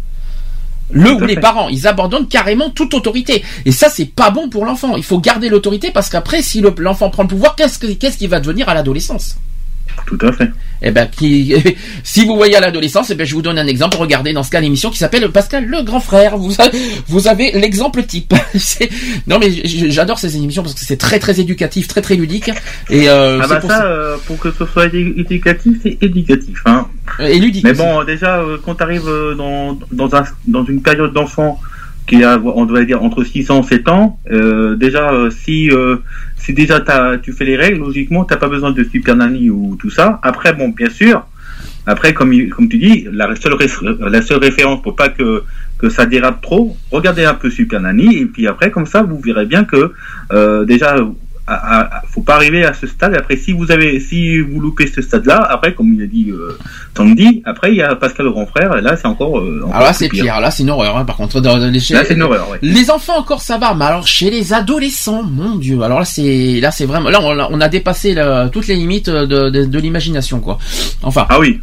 Le 0.91 1.13
ou 1.13 1.21
les 1.21 1.37
parents, 1.37 1.69
ils 1.71 1.87
abandonnent 1.87 2.29
carrément 2.29 2.69
toute 2.71 2.93
autorité. 2.95 3.43
Et 3.65 3.73
ça, 3.73 3.89
c'est 3.89 4.05
pas 4.05 4.31
bon 4.31 4.49
pour 4.51 4.67
l'enfant. 4.67 4.97
Il 4.97 5.03
faut 5.03 5.19
garder 5.19 5.49
l'autorité 5.49 5.91
parce 5.91 6.11
qu'après, 6.11 6.43
si 6.43 6.61
le- 6.61 6.75
l'enfant 6.79 7.09
prend 7.11 7.23
le 7.23 7.29
pouvoir, 7.29 7.57
qu'est-ce 7.57 7.79
que- 7.79 7.93
qu'est-ce 7.95 8.19
qu'il 8.19 8.29
va 8.29 8.39
devenir 8.39 8.69
à 8.69 8.75
l'adolescence? 8.75 9.37
Tout 10.07 10.19
à 10.21 10.33
fait. 10.33 10.51
Eh 10.83 10.91
ben, 10.91 11.07
qui, 11.07 11.55
si 12.05 12.27
vous 12.27 12.37
voyez 12.37 12.57
à 12.57 12.61
l'adolescence, 12.61 13.11
eh 13.11 13.15
ben, 13.15 13.27
je 13.27 13.35
vous 13.35 13.41
donne 13.43 13.59
un 13.59 13.67
exemple. 13.67 13.97
Regardez 13.97 14.33
dans 14.35 14.43
ce 14.43 14.51
cas 14.51 14.61
l'émission 14.61 14.91
qui 14.91 14.99
s'appelle 14.99 15.27
Pascal 15.31 15.65
le 15.65 15.83
grand 15.83 16.01
frère. 16.01 16.37
Vous, 16.37 16.55
avez- 16.61 16.79
vous 17.09 17.27
avez 17.29 17.53
l'exemple 17.53 18.03
type. 18.03 18.35
Non 19.27 19.39
mais 19.39 19.51
j'adore 19.91 20.19
ces 20.19 20.37
émissions 20.37 20.63
parce 20.63 20.75
que 20.75 20.85
c'est 20.85 20.97
très 20.97 21.19
très 21.19 21.41
éducatif, 21.41 21.89
très 21.89 22.03
très 22.03 22.17
ludique. 22.17 22.51
Et 22.91 23.09
euh, 23.09 23.41
ah 23.43 23.47
bah 23.47 23.57
pour 23.57 23.71
ça, 23.71 23.85
euh, 23.85 24.17
pour 24.27 24.39
que 24.39 24.51
ce 24.53 24.67
soit 24.67 24.87
édu- 24.89 25.15
éducatif, 25.19 25.73
c'est 25.83 25.97
éducatif. 26.03 26.59
Hein. 26.67 26.87
et 27.21 27.39
ludique. 27.39 27.65
Mais 27.65 27.71
aussi. 27.71 27.81
bon, 27.81 28.05
déjà, 28.05 28.39
euh, 28.41 28.59
quand 28.65 28.75
tu 28.75 28.83
arrives 28.83 29.09
dans, 29.39 29.79
dans, 29.93 30.15
un, 30.15 30.25
dans 30.47 30.65
une 30.65 30.83
période 30.83 31.13
d'enfant 31.13 31.59
qui 32.07 32.23
a, 32.23 32.39
on 32.39 32.67
doit 32.67 32.85
dire 32.85 33.03
entre 33.03 33.25
6 33.25 33.51
ans 33.51 33.63
et 33.63 33.67
7 33.67 33.89
ans, 33.89 34.19
euh, 34.31 34.77
déjà 34.77 35.11
euh, 35.13 35.31
si 35.31 35.71
euh, 35.71 35.97
si 36.37 36.53
déjà 36.53 36.81
t'as- 36.81 37.17
tu 37.19 37.33
fais 37.33 37.45
les 37.47 37.57
règles, 37.57 37.81
logiquement 37.81 38.25
t'as 38.25 38.37
pas 38.37 38.49
besoin 38.49 38.73
de 38.73 38.85
super 38.85 39.17
nanny 39.17 39.49
ou 39.51 39.77
tout 39.79 39.91
ça. 39.91 40.21
Après 40.23 40.53
bon 40.53 40.69
bien 40.69 40.91
sûr, 40.91 41.27
après 41.87 42.13
comme 42.15 42.31
tu 42.69 42.79
dis, 42.79 43.07
la 43.11 43.35
seule 43.37 43.57
la 44.01 44.23
seule 44.23 44.39
référence 44.39 44.83
pour 44.83 44.97
pas 44.97 45.09
que 45.09 45.43
que 45.79 45.89
ça 45.89 46.07
dérape 46.07 46.41
trop, 46.41 46.77
regardez 46.93 47.25
un 47.25 47.35
peu 47.35 47.51
super 47.51 47.81
nanny 47.81 48.17
et 48.19 48.27
puis 48.27 48.47
après 48.47 48.71
comme 48.71 48.87
ça 48.87 49.03
vous 49.03 49.19
verrez 49.21 49.47
bien 49.47 49.65
que 49.65 49.93
euh, 50.33 50.65
déjà 50.65 50.97
à, 51.47 51.99
à- 51.99 52.03
faut 52.09 52.23
pas 52.23 52.37
arriver 52.37 52.65
à 52.65 52.73
ce 52.73 52.87
stade. 52.87 53.15
Après, 53.15 53.37
si 53.37 53.53
vous 53.53 53.71
avez, 53.71 54.01
si 54.01 54.39
vous 54.41 54.61
loupez 54.61 54.87
ce 54.87 55.03
stade-là, 55.03 55.47
après, 55.51 55.75
comme 55.75 55.93
il 55.93 56.03
a 56.03 56.07
dit 56.07 56.31
euh, 56.31 56.57
Tanguy, 56.95 57.43
après 57.45 57.71
il 57.73 57.77
y 57.77 57.83
a 57.83 57.95
Pascal 57.97 58.27
le 58.27 58.33
grand 58.33 58.47
frère. 58.47 58.77
Et 58.77 58.81
là, 58.81 58.97
c'est 58.97 59.07
encore. 59.07 59.39
euh, 59.39 59.61
encore 59.63 59.75
Alors 59.77 59.87
là, 59.89 59.93
plus 59.95 59.99
c'est 59.99 60.09
pire. 60.09 60.41
Là, 60.41 60.51
c'est 60.51 60.63
une 60.63 60.71
horreur. 60.71 60.97
hein. 60.97 61.05
Par 61.05 61.17
contre, 61.17 61.41
dans, 61.41 61.59
dans 61.59 61.71
les, 61.71 61.81
chez- 61.81 61.95
Là, 61.95 62.05
c'est 62.07 62.15
une 62.15 62.23
horreur. 62.23 62.49
Ouais. 62.51 62.59
les 62.63 62.91
enfants 62.91 63.19
encore 63.19 63.43
ça 63.43 63.59
va, 63.59 63.75
mais 63.75 63.85
alors 63.85 64.07
chez 64.07 64.31
les 64.31 64.53
adolescents, 64.53 65.23
mon 65.23 65.57
Dieu. 65.57 65.83
Alors 65.83 65.99
là, 65.99 66.05
c'est 66.05 66.61
là, 66.61 66.71
c'est 66.71 66.87
vraiment 66.87 67.11
là, 67.11 67.21
on 67.23 67.39
a, 67.39 67.49
on 67.51 67.61
a 67.61 67.69
dépassé 67.69 68.15
la- 68.15 68.49
toutes 68.49 68.67
les 68.67 68.77
limites 68.77 69.11
de, 69.11 69.51
de, 69.51 69.65
de 69.65 69.79
l'imagination, 69.79 70.41
quoi. 70.41 70.59
Enfin, 71.03 71.27
Ah 71.29 71.39
oui. 71.41 71.61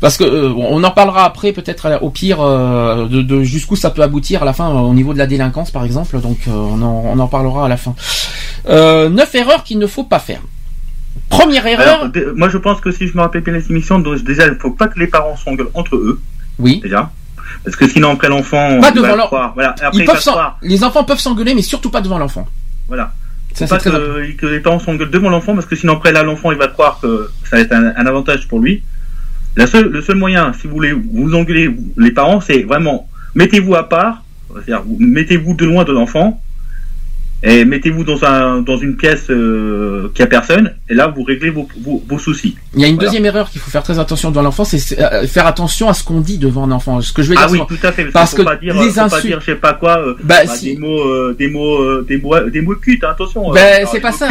parce 0.00 0.16
que 0.18 0.24
euh, 0.24 0.52
on 0.56 0.82
en 0.84 0.90
parlera 0.90 1.24
après, 1.24 1.52
peut-être 1.52 1.98
au 2.02 2.10
pire 2.10 2.40
euh, 2.42 3.06
de, 3.08 3.22
de 3.22 3.42
jusqu'où 3.42 3.76
ça 3.76 3.88
peut 3.90 4.02
aboutir 4.02 4.42
à 4.42 4.44
la 4.44 4.52
fin 4.52 4.68
euh, 4.68 4.78
au 4.80 4.92
niveau 4.92 5.14
de 5.14 5.18
la 5.18 5.26
délinquance, 5.26 5.70
par 5.70 5.84
exemple. 5.84 6.20
Donc, 6.20 6.40
euh, 6.46 6.50
on, 6.52 6.82
en, 6.82 7.04
on 7.14 7.18
en 7.18 7.26
parlera 7.28 7.64
à 7.66 7.68
la 7.68 7.76
fin. 7.78 7.94
Euh, 8.68 9.08
neuf 9.08 9.34
erreurs 9.34 9.62
qu'il 9.64 9.78
ne 9.78 9.86
faut 9.86 10.04
pas 10.04 10.18
faire. 10.18 10.40
Première 11.28 11.66
erreur, 11.66 12.02
Alors, 12.12 12.12
moi, 12.36 12.48
je 12.48 12.58
pense 12.58 12.80
que 12.80 12.90
si 12.90 13.06
je 13.08 13.16
me 13.16 13.22
rappelle 13.22 13.42
bien 13.42 13.52
les 13.52 13.70
émissions, 13.70 13.98
donc, 13.98 14.22
déjà, 14.24 14.46
il 14.46 14.54
faut 14.56 14.70
pas 14.70 14.88
que 14.88 14.98
les 14.98 15.06
parents 15.06 15.36
s'engueulent 15.36 15.70
entre 15.74 15.96
eux, 15.96 16.20
oui. 16.58 16.80
déjà. 16.82 17.10
Parce 17.64 17.76
que 17.76 17.88
sinon, 17.88 18.10
après 18.12 18.28
l'enfant, 18.28 18.80
Pas 18.80 18.90
devant 18.90 19.06
va 19.06 19.12
le 19.12 19.16
leur- 19.18 19.26
croire. 19.26 19.52
Voilà. 19.54 19.74
Après, 19.80 19.98
Ils 19.98 20.04
peuvent 20.04 20.20
croire. 20.20 20.58
les 20.62 20.82
enfants 20.84 21.04
peuvent 21.04 21.18
s'engueuler, 21.18 21.54
mais 21.54 21.62
surtout 21.62 21.90
pas 21.90 22.00
devant 22.00 22.18
l'enfant. 22.18 22.46
Voilà. 22.88 23.12
Ça, 23.54 23.66
pas 23.68 23.78
très 23.78 23.90
important. 23.90 24.06
que, 24.14 24.32
que 24.32 24.46
les 24.46 24.60
parents 24.60 24.80
s'engueulent 24.80 25.10
devant 25.10 25.30
l'enfant, 25.30 25.54
parce 25.54 25.66
que 25.66 25.76
sinon, 25.76 25.94
après, 25.94 26.12
là, 26.12 26.22
l'enfant, 26.24 26.50
il 26.52 26.58
va 26.58 26.68
croire 26.68 26.98
que 27.00 27.30
ça 27.48 27.56
va 27.56 27.62
être 27.62 27.72
un, 27.72 27.92
un 27.96 28.06
avantage 28.06 28.48
pour 28.48 28.58
lui. 28.60 28.82
La 29.56 29.66
seule, 29.68 29.86
le 29.88 30.02
seul 30.02 30.16
moyen, 30.16 30.52
si 30.60 30.66
vous 30.66 30.74
voulez 30.74 30.92
vous 30.92 31.34
engueuler, 31.34 31.70
les 31.96 32.10
parents, 32.10 32.40
c'est 32.40 32.62
vraiment, 32.62 33.08
mettez-vous 33.36 33.76
à 33.76 33.88
part, 33.88 34.24
c'est-à-dire, 34.52 34.82
vous- 34.84 34.96
mettez-vous 34.98 35.54
de 35.54 35.64
loin 35.64 35.84
de 35.84 35.92
l'enfant, 35.92 36.42
et 37.46 37.64
mettez-vous 37.66 38.04
dans 38.04 38.24
un, 38.24 38.62
dans 38.62 38.78
une 38.78 38.96
pièce, 38.96 39.26
euh, 39.30 40.10
qui 40.14 40.22
a 40.22 40.26
personne, 40.26 40.74
et 40.88 40.94
là, 40.94 41.08
vous 41.14 41.22
réglez 41.22 41.50
vos, 41.50 41.68
vos, 41.82 42.02
vos 42.08 42.18
soucis. 42.18 42.56
Il 42.74 42.80
y 42.80 42.84
a 42.84 42.88
une 42.88 42.94
Voilà. 42.94 43.08
deuxième 43.10 43.26
erreur 43.26 43.50
qu'il 43.50 43.60
faut 43.60 43.70
faire 43.70 43.82
très 43.82 43.98
attention 43.98 44.30
devant 44.30 44.42
l'enfant, 44.42 44.64
c'est 44.64 44.98
euh, 44.98 45.26
faire 45.26 45.46
attention 45.46 45.88
à 45.88 45.94
ce 45.94 46.02
qu'on 46.02 46.20
dit 46.20 46.38
devant 46.38 46.64
un 46.64 46.70
enfant. 46.72 47.00
Ce 47.02 47.12
que 47.12 47.22
je 47.22 47.28
vais 47.28 47.34
dire 47.36 47.44
Ah 47.46 47.50
oui, 47.52 47.58
souvent. 47.58 47.66
tout 47.66 47.86
à 47.86 47.92
fait. 47.92 48.04
Parce 48.04 48.12
Parce 48.12 48.32
que 48.34 48.38
que 48.38 48.46
pas 48.46 48.56
dire, 48.56 48.74
les 48.74 48.88
faut 48.88 48.94
pas 48.94 49.04
insultes- 49.06 49.26
dire, 49.26 49.40
je 49.40 49.44
sais 49.46 49.54
pas 49.56 49.74
quoi, 49.74 49.98
euh, 49.98 50.14
Bah, 50.22 50.44
bah, 50.46 50.54
si. 50.54 50.74
des 50.74 50.80
mots, 50.80 51.00
euh, 51.04 51.36
des 51.38 51.48
mots, 51.48 51.82
euh, 51.82 52.04
des 52.08 52.16
mots, 52.18 52.40
des 52.50 52.60
mots 52.62 52.74
culs, 52.76 52.98
hein, 53.02 53.08
attention. 53.10 53.52
Bah, 53.52 53.60
c'est 53.92 54.00
pas 54.00 54.12
ça. 54.12 54.28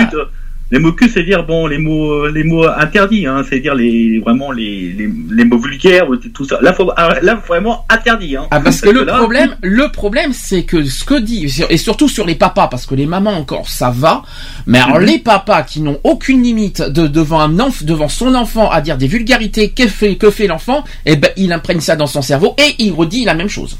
Les 0.71 0.79
mots 0.79 0.93
culs, 0.93 1.09
c'est 1.13 1.23
dire 1.23 1.45
bon, 1.45 1.67
les 1.67 1.77
mots, 1.77 2.27
les 2.27 2.43
mots 2.43 2.65
interdits, 2.67 3.27
hein, 3.27 3.43
c'est 3.47 3.59
dire 3.59 3.75
les, 3.75 4.19
vraiment 4.19 4.51
les, 4.51 4.91
les, 4.97 5.09
les 5.31 5.45
mots 5.45 5.59
vulgaires, 5.59 6.09
ou 6.09 6.15
tout 6.15 6.45
ça. 6.45 6.57
Là, 6.61 6.73
faut, 6.73 6.89
ah, 6.97 7.15
là, 7.21 7.35
vraiment 7.47 7.85
interdit, 7.89 8.35
hein. 8.35 8.47
Ah 8.49 8.59
parce 8.59 8.81
que 8.81 8.89
le 8.89 9.03
là- 9.03 9.17
problème, 9.19 9.55
le 9.61 9.89
problème 9.89 10.33
c'est 10.33 10.63
que 10.63 10.83
ce 10.83 11.03
que 11.03 11.19
dit 11.19 11.47
et 11.69 11.77
surtout 11.77 12.07
sur 12.07 12.25
les 12.25 12.33
papas 12.35 12.67
parce 12.67 12.85
que 12.87 12.95
les 12.95 13.05
mamans 13.05 13.33
encore 13.37 13.69
ça 13.69 13.91
va, 13.91 14.23
mais 14.65 14.79
alors 14.79 14.99
Mhm. 14.99 15.05
les 15.05 15.19
papas 15.19 15.61
qui 15.63 15.81
n'ont 15.81 15.99
aucune 16.03 16.41
limite 16.41 16.81
de, 16.81 17.05
devant 17.07 17.39
un 17.41 17.59
enf, 17.59 17.83
devant 17.83 18.09
son 18.09 18.33
enfant 18.33 18.69
à 18.71 18.81
dire 18.81 18.97
des 18.97 19.07
vulgarités 19.07 19.69
que 19.69 19.87
fait 19.87 20.15
que 20.15 20.31
fait 20.31 20.47
l'enfant, 20.47 20.83
eh 21.05 21.15
ben 21.17 21.29
il 21.37 21.53
imprègne 21.53 21.81
ça 21.81 21.95
dans 21.95 22.07
son 22.07 22.21
cerveau 22.23 22.55
et 22.57 22.83
il 22.83 22.93
redit 22.93 23.25
la 23.25 23.35
même 23.35 23.49
chose. 23.49 23.77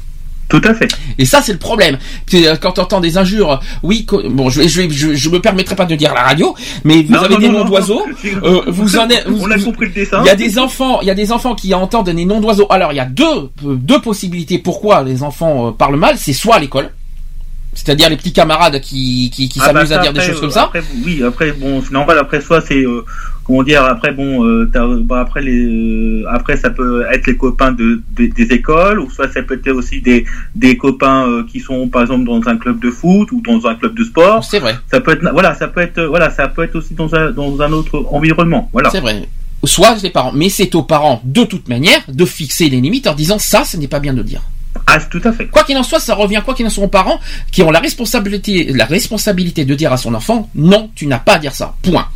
Tout 0.60 0.68
à 0.68 0.74
fait. 0.74 0.88
Et 1.18 1.24
ça, 1.24 1.40
c'est 1.42 1.52
le 1.52 1.58
problème. 1.58 1.98
Euh, 2.34 2.56
Quand 2.60 2.72
tu 2.72 2.80
entends 2.80 3.00
des 3.00 3.18
injures, 3.18 3.60
oui, 3.82 4.06
bon, 4.30 4.50
je, 4.50 4.62
je, 4.68 4.88
je, 4.88 5.14
je 5.14 5.28
me 5.30 5.40
permettrai 5.40 5.74
pas 5.76 5.84
de 5.84 5.94
dire 5.96 6.14
la 6.14 6.22
radio, 6.22 6.54
mais 6.84 7.02
vous 7.02 7.12
Non, 7.12 7.20
avez 7.22 7.34
non, 7.34 7.40
des 7.40 7.48
non, 7.48 7.58
noms 7.60 7.64
d'oiseaux. 7.64 8.02
euh, 8.42 8.62
vous 8.68 8.96
en 8.98 9.08
êtes- 9.08 9.26
vous- 9.28 9.42
On 9.44 9.50
a 9.50 9.56
vous- 9.56 9.64
compris 9.66 9.86
le 9.86 9.92
dessin. 9.92 10.20
Il 10.22 10.26
y 10.26 10.30
a 10.30 10.36
des 10.36 10.58
enfants, 10.58 11.00
il 11.00 11.08
y 11.08 11.10
a 11.10 11.14
des 11.14 11.32
enfants 11.32 11.54
qui 11.54 11.74
entendent 11.74 12.10
des 12.10 12.24
noms 12.24 12.40
d'oiseaux. 12.40 12.66
Alors, 12.70 12.92
il 12.92 12.96
y 12.96 13.00
a 13.00 13.04
deux, 13.06 13.24
euh, 13.24 13.74
deux 13.76 14.00
possibilités 14.00 14.58
pourquoi 14.58 15.02
les 15.02 15.22
enfants 15.22 15.68
euh, 15.68 15.70
parlent 15.72 15.96
mal. 15.96 16.16
C'est 16.18 16.32
soit 16.32 16.56
à 16.56 16.58
l'école, 16.58 16.90
c'est-à-dire 17.74 18.08
les 18.10 18.16
petits 18.16 18.32
camarades 18.32 18.80
qui, 18.80 19.30
qui, 19.34 19.48
qui 19.48 19.58
Ah, 19.62 19.72
bah, 19.72 19.80
s'amusent 19.86 19.92
à 19.92 19.98
dire 19.98 20.12
des 20.12 20.20
choses 20.20 20.36
euh, 20.36 20.40
comme 20.40 20.50
ça. 20.50 20.62
Après, 20.64 20.82
oui, 21.04 21.22
après 21.22 21.52
bon, 21.52 21.82
c'est 21.82 21.92
normal. 21.92 22.18
Après 22.18 22.40
soit 22.40 22.60
c'est 22.60 22.84
euh, 22.84 23.04
comment 23.44 23.62
dire. 23.62 23.82
Après 23.84 24.12
bon, 24.12 24.44
euh, 24.46 24.70
bah, 25.02 25.20
après 25.20 25.42
les, 25.42 25.64
euh, 25.64 26.24
après 26.30 26.56
ça 26.56 26.70
peut 26.70 27.04
être 27.12 27.26
les 27.26 27.36
copains 27.36 27.72
de, 27.72 28.02
des- 28.16 28.28
des 28.28 28.52
écoles, 28.54 29.00
ou 29.00 29.10
soit 29.10 29.30
ça 29.32 29.42
peut 29.42 29.54
être 29.62 29.70
aussi 29.72 30.00
des 30.00 30.24
des 30.54 30.76
copains 30.76 31.28
euh, 31.28 31.44
qui 31.50 31.60
sont 31.60 31.88
par 31.88 32.02
exemple 32.02 32.24
dans 32.24 32.40
un 32.48 32.56
club 32.56 32.78
de 32.80 32.90
foot 32.90 33.30
ou 33.32 33.40
dans 33.40 33.66
un 33.66 33.74
club 33.74 33.94
de 33.96 34.04
sport. 34.04 34.44
C'est 34.44 34.58
vrai, 34.60 34.76
Ça 34.90 35.00
peut 35.00 35.12
être 35.12 35.28
voilà, 35.32 35.54
ça 35.54 35.68
peut 35.68 35.80
être 35.80 35.98
euh, 35.98 36.08
voilà, 36.08 36.30
ça 36.30 36.48
peut 36.48 36.62
être 36.62 36.76
aussi 36.76 36.94
dans 36.94 37.14
un 37.14 37.30
dans 37.30 37.60
un 37.60 37.72
autre 37.72 38.04
environnement. 38.10 38.68
Voilà. 38.72 38.90
c'est 38.90 39.00
vrai. 39.00 39.28
Soit 39.64 39.96
les 40.02 40.10
parents, 40.10 40.32
mais 40.34 40.50
c'est 40.50 40.74
aux 40.74 40.82
parents 40.82 41.22
de 41.24 41.42
toute 41.44 41.68
manière 41.68 42.00
de 42.08 42.24
fixer 42.26 42.68
les 42.68 42.82
limites 42.82 43.06
en 43.06 43.14
disant 43.14 43.38
ça, 43.38 43.64
ce 43.64 43.78
n'est 43.78 43.88
pas 43.88 43.98
bien 43.98 44.12
de 44.12 44.22
dire. 44.22 44.42
Ah, 44.86 44.98
tout 45.10 45.20
à 45.24 45.32
fait. 45.32 45.46
Quoi 45.46 45.64
qu'il 45.64 45.76
en 45.76 45.82
soit, 45.82 46.00
ça 46.00 46.14
revient 46.14 46.42
quoi 46.44 46.54
qu'il 46.54 46.66
en 46.66 46.70
soit 46.70 46.84
aux 46.84 46.88
parents 46.88 47.18
qui 47.50 47.62
ont 47.62 47.70
la 47.70 47.80
responsabilité, 47.80 48.72
la 48.72 48.84
responsabilité 48.84 49.64
de 49.64 49.74
dire 49.74 49.92
à 49.92 49.96
son 49.96 50.14
enfant 50.14 50.50
non, 50.54 50.90
tu 50.94 51.06
n'as 51.06 51.18
pas 51.18 51.34
à 51.34 51.38
dire 51.38 51.54
ça. 51.54 51.74
Point. 51.82 52.06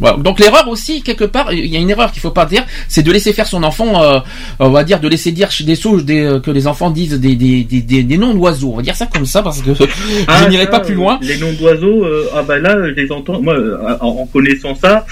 Voilà. 0.00 0.16
Donc 0.18 0.38
l'erreur 0.40 0.68
aussi 0.68 1.02
quelque 1.02 1.24
part, 1.24 1.52
il 1.52 1.66
y 1.66 1.76
a 1.76 1.80
une 1.80 1.90
erreur 1.90 2.12
qu'il 2.12 2.20
faut 2.20 2.30
pas 2.30 2.44
dire, 2.46 2.64
c'est 2.88 3.02
de 3.02 3.10
laisser 3.12 3.32
faire 3.32 3.46
son 3.46 3.62
enfant, 3.62 4.02
euh, 4.02 4.18
on 4.58 4.70
va 4.70 4.84
dire 4.84 5.00
de 5.00 5.08
laisser 5.08 5.32
dire 5.32 5.50
chez 5.50 5.64
des 5.64 5.74
sauges 5.76 6.04
des, 6.04 6.22
euh, 6.24 6.40
que 6.40 6.50
les 6.50 6.66
enfants 6.66 6.90
disent 6.90 7.18
des, 7.18 7.34
des, 7.34 7.64
des, 7.64 7.80
des, 7.80 8.02
des 8.02 8.18
noms 8.18 8.34
d'oiseaux. 8.34 8.72
On 8.74 8.76
va 8.76 8.82
dire 8.82 8.96
ça 8.96 9.06
comme 9.06 9.26
ça 9.26 9.42
parce 9.42 9.62
que 9.62 9.70
Ah, 10.28 10.42
je 10.44 10.48
n'irai 10.48 10.64
ça, 10.64 10.70
pas 10.70 10.80
plus 10.80 10.94
loin. 10.94 11.18
Les 11.22 11.38
noms 11.38 11.52
d'oiseaux, 11.52 12.04
euh, 12.04 12.28
ah 12.34 12.42
bah 12.42 12.58
là, 12.58 12.76
je 12.86 12.90
les 12.90 13.10
entends. 13.10 13.40
Moi, 13.40 13.54
euh, 13.54 13.78
en, 14.00 14.08
en 14.08 14.26
connaissant 14.26 14.74
ça, 14.74 15.06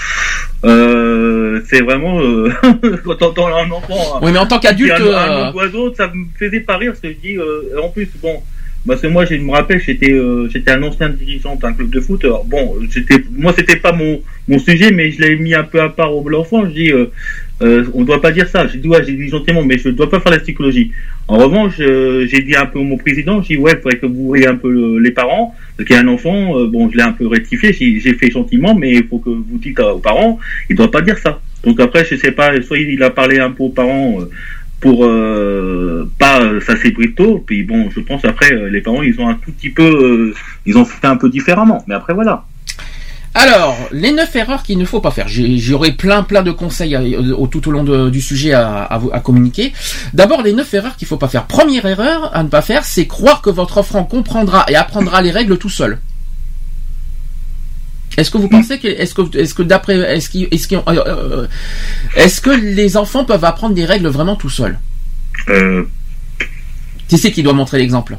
euh, 0.65 1.61
c'est 1.69 1.81
vraiment 1.81 2.19
euh, 2.21 2.51
quand 3.05 3.15
t'entends 3.15 3.47
un 3.47 3.69
enfant. 3.71 4.19
Oui, 4.21 4.31
mais 4.31 4.39
en 4.39 4.47
tant 4.47 4.59
qu'adulte, 4.59 4.91
un, 4.91 5.15
un 5.15 5.45
nom 5.45 5.51
d'oiseau, 5.51 5.93
ça 5.95 6.07
me 6.07 6.25
faisait 6.37 6.61
pas 6.61 6.77
rire. 6.77 6.93
Je 7.03 7.09
dis, 7.09 7.37
euh, 7.37 7.79
en 7.83 7.89
plus, 7.89 8.09
bon. 8.21 8.41
Parce 8.87 9.01
que 9.01 9.07
moi, 9.07 9.25
je 9.25 9.35
me 9.35 9.51
rappelle, 9.51 9.81
j'étais, 9.81 10.11
euh, 10.11 10.47
j'étais 10.49 10.71
un 10.71 10.83
ancien 10.83 11.09
dirigeant 11.09 11.55
d'un 11.55 11.73
club 11.73 11.89
de 11.89 11.99
foot. 11.99 12.23
Alors, 12.23 12.45
bon, 12.45 12.75
j'étais, 12.93 13.15
moi, 13.35 13.51
c'était 13.57 13.77
pas 13.77 13.91
mon, 13.91 14.21
mon 14.47 14.59
sujet, 14.59 14.91
mais 14.91 15.11
je 15.11 15.21
l'ai 15.21 15.35
mis 15.37 15.55
un 15.55 15.63
peu 15.63 15.81
à 15.81 15.89
part 15.89 16.15
au 16.15 16.27
l'enfant. 16.29 16.65
Je 16.65 16.71
dis, 16.71 16.91
euh, 16.91 17.07
euh, 17.63 17.83
on 17.93 18.03
doit 18.03 18.21
pas 18.21 18.31
dire 18.31 18.47
ça. 18.47 18.67
J'ai 18.67 18.77
dit, 18.77 18.87
ouais, 18.87 19.03
j'ai 19.03 19.13
dit 19.13 19.27
gentiment, 19.29 19.63
mais 19.63 19.77
je 19.79 19.89
dois 19.89 20.09
pas 20.09 20.19
faire 20.19 20.31
la 20.31 20.39
psychologie. 20.39 20.91
En 21.27 21.37
revanche, 21.37 21.73
euh, 21.79 22.27
j'ai 22.27 22.41
dit 22.43 22.55
un 22.55 22.67
peu 22.67 22.77
au 22.77 22.83
mon 22.83 22.97
président, 22.97 23.41
j'ai 23.41 23.55
dit, 23.55 23.59
ouais, 23.59 23.71
il 23.73 23.77
faudrait 23.81 23.97
que 23.97 24.05
vous 24.05 24.27
voyez 24.27 24.45
un 24.47 24.55
peu 24.55 24.69
le- 24.69 24.99
les 24.99 25.09
parents, 25.11 25.55
parce 25.75 25.87
qu'il 25.87 25.95
y 25.95 25.99
a 25.99 26.03
un 26.03 26.07
enfant, 26.07 26.59
euh, 26.59 26.67
bon, 26.67 26.87
je 26.91 26.97
l'ai 26.97 27.01
un 27.03 27.13
peu 27.13 27.25
rectifié, 27.25 27.73
j'ai 27.73 28.13
fait 28.13 28.29
gentiment, 28.29 28.75
mais 28.75 28.91
il 28.91 29.07
faut 29.07 29.17
que 29.17 29.31
vous 29.31 29.57
dites 29.57 29.79
à- 29.79 29.95
aux 29.95 29.99
parents, 29.99 30.37
il 30.69 30.75
doit 30.75 30.91
pas 30.91 31.01
dire 31.01 31.17
ça. 31.17 31.41
Donc 31.63 31.79
après, 31.79 32.05
je 32.05 32.15
sais 32.17 32.31
pas, 32.31 32.61
soit 32.61 32.77
il 32.77 33.01
a 33.01 33.09
parlé 33.09 33.39
un 33.39 33.49
peu 33.49 33.63
aux 33.63 33.69
parents, 33.69 34.19
euh, 34.21 34.29
pour 34.85 35.03
euh, 35.03 36.07
pas 36.19 36.39
euh, 36.41 36.61
ça 36.61 36.75
s'ébruite 36.79 37.15
tôt, 37.15 37.43
puis 37.43 37.63
bon, 37.63 37.89
je 37.89 37.99
pense 38.01 38.23
après, 38.23 38.53
euh, 38.53 38.69
les 38.69 38.81
parents, 38.81 39.01
ils 39.01 39.19
ont 39.19 39.27
un 39.27 39.33
tout 39.33 39.51
petit 39.51 39.71
peu, 39.71 39.81
euh, 39.83 40.33
ils 40.67 40.77
ont 40.77 40.85
fait 40.85 41.07
un 41.07 41.17
peu 41.17 41.27
différemment, 41.27 41.83
mais 41.87 41.95
après, 41.95 42.13
voilà. 42.13 42.45
Alors, 43.33 43.75
les 43.91 44.11
neuf 44.11 44.35
erreurs 44.35 44.61
qu'il 44.61 44.77
ne 44.77 44.85
faut 44.85 45.01
pas 45.01 45.09
faire. 45.09 45.25
J'aurai 45.27 45.91
plein 45.93 46.21
plein 46.21 46.43
de 46.43 46.51
conseils 46.51 46.95
euh, 46.95 47.35
au- 47.35 47.47
tout 47.47 47.67
au 47.67 47.71
long 47.71 47.83
du 48.09 48.21
sujet 48.21 48.53
à, 48.53 48.83
à 49.11 49.19
communiquer. 49.21 49.73
D'abord, 50.13 50.43
les 50.43 50.53
neuf 50.53 50.71
erreurs 50.75 50.95
qu'il 50.97 51.07
faut 51.07 51.17
pas 51.17 51.27
faire. 51.29 51.45
Première 51.45 51.85
erreur 51.87 52.29
à 52.35 52.43
ne 52.43 52.47
pas 52.49 52.61
faire, 52.61 52.85
c'est 52.85 53.07
croire 53.07 53.41
que 53.41 53.49
votre 53.49 53.79
enfant 53.79 54.03
comprendra 54.03 54.65
et 54.69 54.75
apprendra 54.75 55.23
les 55.23 55.31
règles 55.31 55.57
tout 55.57 55.69
seul. 55.69 55.97
Est-ce 58.17 58.31
que 58.31 58.37
vous 58.37 58.47
pensez 58.49 58.79
que 58.79 58.87
est-ce 58.87 59.13
que 59.13 59.37
est-ce 59.37 59.53
que 59.53 59.63
d'après 59.63 59.95
est-ce 60.15 60.29
euh, 60.37 60.79
euh, 60.87 61.47
est-ce 62.15 62.41
que 62.41 62.49
les 62.51 62.97
enfants 62.97 63.25
peuvent 63.25 63.43
apprendre 63.45 63.75
des 63.75 63.85
règles 63.85 64.07
vraiment 64.07 64.35
tout 64.35 64.49
seuls? 64.49 64.79
Euh, 65.49 65.83
Qui 67.07 67.17
c'est 67.17 67.31
qui 67.31 67.43
doit 67.43 67.53
montrer 67.53 67.77
l'exemple? 67.77 68.17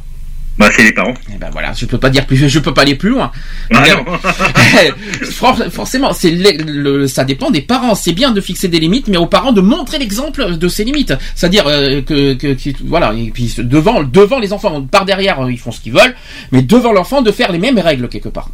Bah, 0.58 0.70
c'est 0.74 0.84
les 0.84 0.92
parents. 0.92 1.12
Eh 1.34 1.36
ben 1.36 1.50
voilà, 1.52 1.74
je 1.74 1.84
peux 1.84 1.98
pas 1.98 2.08
dire 2.08 2.24
plus, 2.24 2.48
je 2.48 2.58
peux 2.58 2.72
pas 2.72 2.80
aller 2.82 2.94
plus 2.94 3.10
loin. 3.10 3.30
Ah, 3.74 3.84
non. 3.94 4.04
For- 5.30 5.64
forcément, 5.70 6.14
c'est 6.14 6.30
le- 6.30 6.62
le- 6.64 7.06
ça 7.08 7.24
dépend 7.24 7.50
des 7.50 7.60
parents. 7.60 7.94
C'est 7.94 8.12
bien 8.14 8.30
de 8.30 8.40
fixer 8.40 8.68
des 8.68 8.80
limites, 8.80 9.08
mais 9.08 9.18
aux 9.18 9.26
parents 9.26 9.52
de 9.52 9.60
montrer 9.60 9.98
l'exemple 9.98 10.56
de 10.56 10.68
ces 10.68 10.84
limites. 10.84 11.12
C'est-à-dire 11.34 11.66
euh, 11.66 12.00
que, 12.00 12.32
que, 12.34 12.54
que- 12.54 12.76
voilà, 12.84 13.12
et 13.12 13.30
puis 13.30 13.52
devant 13.58 14.02
devant 14.02 14.38
les 14.38 14.54
enfants, 14.54 14.80
par 14.82 15.04
derrière, 15.04 15.38
ils 15.50 15.58
font 15.58 15.72
ce 15.72 15.80
qu'ils 15.80 15.92
veulent, 15.92 16.14
mais 16.52 16.62
devant 16.62 16.92
l'enfant, 16.92 17.20
de 17.20 17.32
faire 17.32 17.52
les 17.52 17.58
mêmes 17.58 17.78
règles 17.78 18.08
quelque 18.08 18.30
part. 18.30 18.48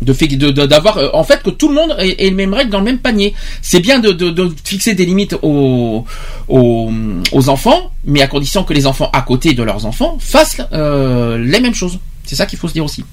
De 0.00 0.12
fait 0.12 0.28
de- 0.28 0.50
de- 0.50 0.66
d'avoir 0.66 0.98
euh, 0.98 1.08
en 1.12 1.24
fait 1.24 1.42
que 1.42 1.50
tout 1.50 1.68
le 1.68 1.74
monde 1.74 1.96
ait, 1.98 2.14
les 2.20 2.30
mêmes 2.30 2.54
règles 2.54 2.70
dans 2.70 2.78
le 2.78 2.84
même 2.84 2.98
panier. 3.00 3.34
C'est 3.62 3.80
bien 3.80 3.98
de, 3.98 4.12
de, 4.12 4.30
de 4.30 4.52
fixer 4.64 4.94
des 4.94 5.04
limites 5.04 5.34
aux, 5.42 6.04
aux 6.46 6.90
aux 7.32 7.48
enfants, 7.48 7.92
mais 8.04 8.22
à 8.22 8.28
condition 8.28 8.62
que 8.62 8.72
les 8.74 8.86
enfants 8.86 9.10
à 9.12 9.22
côté 9.22 9.54
de 9.54 9.62
leurs 9.64 9.86
enfants 9.86 10.16
fassent 10.20 10.60
euh, 10.72 11.36
les 11.38 11.58
mêmes 11.60 11.74
choses. 11.74 11.98
C'est 12.24 12.36
ça 12.36 12.46
qu'il 12.46 12.58
faut 12.58 12.68
se 12.68 12.74
dire 12.74 12.84
aussi. 12.84 13.04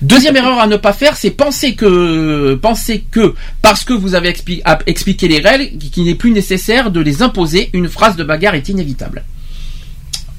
Deuxième 0.00 0.36
erreur 0.36 0.58
à 0.60 0.66
ne 0.68 0.76
pas 0.76 0.92
faire, 0.92 1.16
c'est 1.16 1.32
penser 1.32 1.74
que 1.74 2.54
penser 2.54 3.04
que 3.10 3.34
parce 3.60 3.84
que 3.84 3.92
vous 3.92 4.14
avez 4.14 4.30
expli- 4.32 4.62
expliqué 4.86 5.26
les 5.28 5.40
règles, 5.40 5.76
qu'il 5.78 6.04
n'est 6.04 6.14
plus 6.14 6.30
nécessaire 6.30 6.90
de 6.92 7.00
les 7.00 7.22
imposer, 7.22 7.70
une 7.72 7.88
phrase 7.88 8.14
de 8.16 8.24
bagarre 8.24 8.54
est 8.54 8.68
inévitable. 8.68 9.24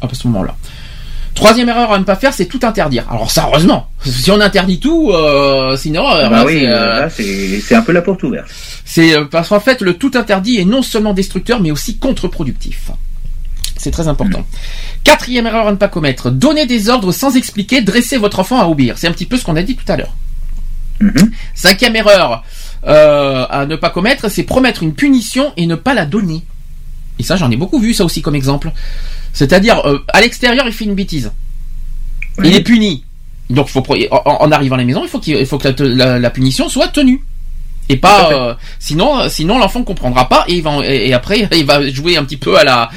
À 0.01 0.07
ce 0.11 0.25
moment-là. 0.27 0.55
Troisième 1.33 1.69
erreur 1.69 1.91
à 1.91 1.99
ne 1.99 2.03
pas 2.03 2.15
faire, 2.15 2.33
c'est 2.33 2.45
tout 2.45 2.59
interdire. 2.63 3.05
Alors 3.09 3.31
ça, 3.31 3.45
heureusement. 3.47 3.89
Si 4.03 4.29
on 4.29 4.39
interdit 4.39 4.79
tout, 4.79 5.11
euh, 5.11 5.75
c'est 5.75 5.89
une 5.89 5.95
erreur. 5.95 6.29
bah 6.29 6.41
hein, 6.41 6.43
oui, 6.45 6.59
c'est, 6.59 6.67
euh, 6.67 6.99
là, 6.99 7.09
c'est 7.09 7.59
c'est 7.61 7.75
un 7.75 7.81
peu 7.81 7.91
la 7.91 8.01
porte 8.01 8.21
ouverte. 8.23 8.47
c'est 8.85 9.15
euh, 9.15 9.25
parce 9.25 9.49
qu'en 9.49 9.59
fait, 9.59 9.81
le 9.81 9.95
tout 9.95 10.11
interdit 10.13 10.59
est 10.59 10.65
non 10.65 10.81
seulement 10.81 11.13
destructeur, 11.13 11.59
mais 11.59 11.71
aussi 11.71 11.97
contre-productif. 11.97 12.91
C'est 13.77 13.91
très 13.91 14.07
important. 14.07 14.45
Quatrième 15.03 15.47
erreur 15.47 15.67
à 15.67 15.71
ne 15.71 15.77
pas 15.77 15.87
commettre, 15.87 16.31
donner 16.31 16.65
des 16.65 16.89
ordres 16.89 17.11
sans 17.11 17.35
expliquer, 17.35 17.81
dresser 17.81 18.17
votre 18.17 18.39
enfant 18.39 18.59
à 18.59 18.67
obéir. 18.67 18.97
C'est 18.97 19.07
un 19.07 19.11
petit 19.11 19.25
peu 19.25 19.37
ce 19.37 19.43
qu'on 19.43 19.55
a 19.55 19.63
dit 19.63 19.75
tout 19.75 19.91
à 19.91 19.97
l'heure. 19.97 20.15
Mhm. 21.01 21.31
Cinquième 21.53 21.95
erreur 21.95 22.43
euh, 22.85 23.45
à 23.49 23.65
ne 23.65 23.75
pas 23.75 23.89
commettre, 23.89 24.29
c'est 24.29 24.43
promettre 24.43 24.83
une 24.83 24.93
punition 24.93 25.53
et 25.57 25.65
ne 25.65 25.75
pas 25.75 25.93
la 25.93 26.05
donner. 26.05 26.43
Et 27.19 27.23
ça, 27.23 27.35
j'en 27.35 27.51
ai 27.51 27.57
beaucoup 27.57 27.79
vu 27.79 27.93
ça 27.93 28.05
aussi 28.05 28.21
comme 28.21 28.35
exemple. 28.35 28.71
C'est-à-dire, 29.33 29.85
euh, 29.85 29.99
à 30.13 30.21
l'extérieur, 30.21 30.65
il 30.67 30.73
fait 30.73 30.85
une 30.85 30.95
bêtise. 30.95 31.31
Oui. 32.37 32.47
Il 32.49 32.55
est 32.55 32.61
puni. 32.63 33.03
Donc, 33.49 33.67
faut 33.67 33.83
en, 34.11 34.17
en 34.39 34.51
arrivant 34.51 34.75
à 34.75 34.77
la 34.79 34.85
maison, 34.85 35.01
il 35.03 35.09
faut, 35.09 35.19
qu'il 35.19 35.35
il 35.35 35.45
faut 35.45 35.57
que 35.57 35.67
la, 35.67 35.95
la- 35.95 36.19
la 36.19 36.29
punition 36.29 36.69
soit 36.69 36.87
tenue. 36.87 37.21
Et 37.89 37.97
pas, 37.97 38.31
euh, 38.31 38.53
sinon, 38.79 39.27
sinon 39.27 39.59
l'enfant 39.59 39.83
comprendra 39.83 40.29
pas 40.29 40.45
et 40.47 40.55
il 40.55 40.63
va, 40.63 40.77
et, 40.85 41.09
et 41.09 41.13
après 41.13 41.49
il 41.51 41.65
va 41.65 41.85
jouer 41.89 42.15
un 42.15 42.23
petit 42.23 42.37
peu 42.37 42.57
à 42.57 42.63
la, 42.63 42.89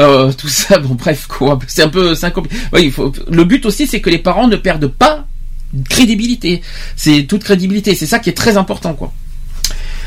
euh, 0.00 0.32
tout 0.32 0.48
ça. 0.48 0.78
Bon, 0.80 0.94
bref, 0.94 1.26
quoi. 1.28 1.58
C'est 1.68 1.84
un 1.84 1.88
peu, 1.88 2.16
c'est 2.16 2.32
Oui, 2.72 2.82
il 2.86 2.90
faut. 2.92 3.12
Le 3.30 3.44
but 3.44 3.64
aussi, 3.66 3.86
c'est 3.86 4.00
que 4.00 4.10
les 4.10 4.18
parents 4.18 4.48
ne 4.48 4.56
perdent 4.56 4.88
pas 4.88 5.26
de 5.72 5.88
crédibilité. 5.88 6.60
C'est 6.96 7.22
toute 7.24 7.44
crédibilité. 7.44 7.94
C'est 7.94 8.06
ça 8.06 8.18
qui 8.18 8.30
est 8.30 8.34
très 8.36 8.56
important, 8.56 8.94
quoi. 8.94 9.12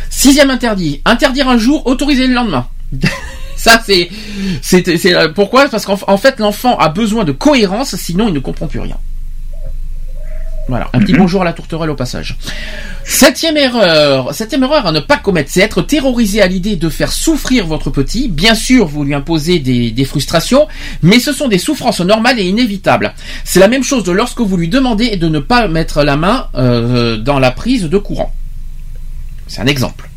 Sixième 0.10 0.50
interdit. 0.50 1.02
Interdire 1.06 1.48
un 1.48 1.58
jour, 1.58 1.88
autoriser 1.88 2.28
le 2.28 2.34
lendemain. 2.34 2.68
Ça, 3.56 3.82
c'est, 3.86 4.10
c'est, 4.62 4.98
c'est, 4.98 5.16
euh, 5.16 5.30
pourquoi? 5.30 5.68
Parce 5.70 5.86
qu'en 5.86 5.98
en 6.08 6.18
fait, 6.18 6.40
l'enfant 6.40 6.78
a 6.78 6.90
besoin 6.90 7.24
de 7.24 7.32
cohérence, 7.32 7.96
sinon 7.96 8.28
il 8.28 8.34
ne 8.34 8.40
comprend 8.40 8.68
plus 8.68 8.80
rien. 8.80 8.98
Voilà. 10.68 10.90
Un 10.94 11.00
petit 11.00 11.14
Mhm. 11.14 11.20
bonjour 11.20 11.42
à 11.44 11.46
la 11.46 11.54
tourterelle 11.54 11.92
au 11.92 11.96
passage. 11.96 12.38
Septième 13.04 13.56
erreur, 13.56 14.34
septième 14.34 14.64
erreur 14.64 14.88
à 14.88 14.92
ne 14.92 15.00
pas 15.00 15.18
commettre, 15.18 15.52
c'est 15.54 15.60
être 15.60 15.84
terrorisé 15.84 16.42
à 16.42 16.48
l'idée 16.48 16.76
de 16.76 16.90
faire 16.90 17.14
souffrir 17.14 17.68
votre 17.68 17.92
petit. 17.92 18.28
Bien 18.30 18.56
sûr, 18.56 18.88
vous 18.88 19.04
lui 19.04 19.14
imposez 19.14 19.60
des, 19.60 19.92
des 19.92 20.06
frustrations, 20.06 20.68
mais 21.04 21.20
ce 21.20 21.34
sont 21.34 21.48
des 21.48 21.60
souffrances 21.60 22.00
normales 22.02 22.40
et 22.40 22.46
inévitables. 22.46 23.14
C'est 23.44 23.60
la 23.60 23.68
même 23.68 23.84
chose 23.84 24.04
de 24.04 24.12
lorsque 24.12 24.42
vous 24.42 24.58
lui 24.58 24.68
demandez 24.68 25.18
de 25.18 25.28
ne 25.30 25.38
pas 25.40 25.68
mettre 25.68 26.02
la 26.04 26.18
main 26.18 26.48
euh, 26.56 27.18
dans 27.18 27.38
la 27.38 27.52
prise 27.52 27.84
de 27.84 27.98
courant. 28.00 28.34
C'est 29.46 29.62
un 29.62 29.68
exemple. 29.68 30.10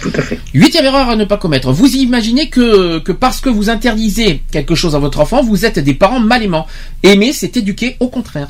Tout 0.00 0.10
à 0.16 0.22
fait. 0.22 0.40
Huitième 0.54 0.84
erreur 0.84 1.08
à 1.10 1.16
ne 1.16 1.24
pas 1.24 1.36
commettre. 1.36 1.70
Vous 1.72 1.94
imaginez 1.94 2.48
que, 2.48 2.98
que 3.00 3.12
parce 3.12 3.40
que 3.40 3.48
vous 3.48 3.70
interdisez 3.70 4.42
quelque 4.50 4.74
chose 4.74 4.94
à 4.96 4.98
votre 4.98 5.20
enfant, 5.20 5.42
vous 5.42 5.64
êtes 5.64 5.78
des 5.78 5.94
parents 5.94 6.18
mal 6.20 6.42
aimants. 6.42 6.66
Aimer, 7.02 7.32
c'est 7.32 7.56
éduquer 7.56 7.96
au 8.00 8.08
contraire. 8.08 8.48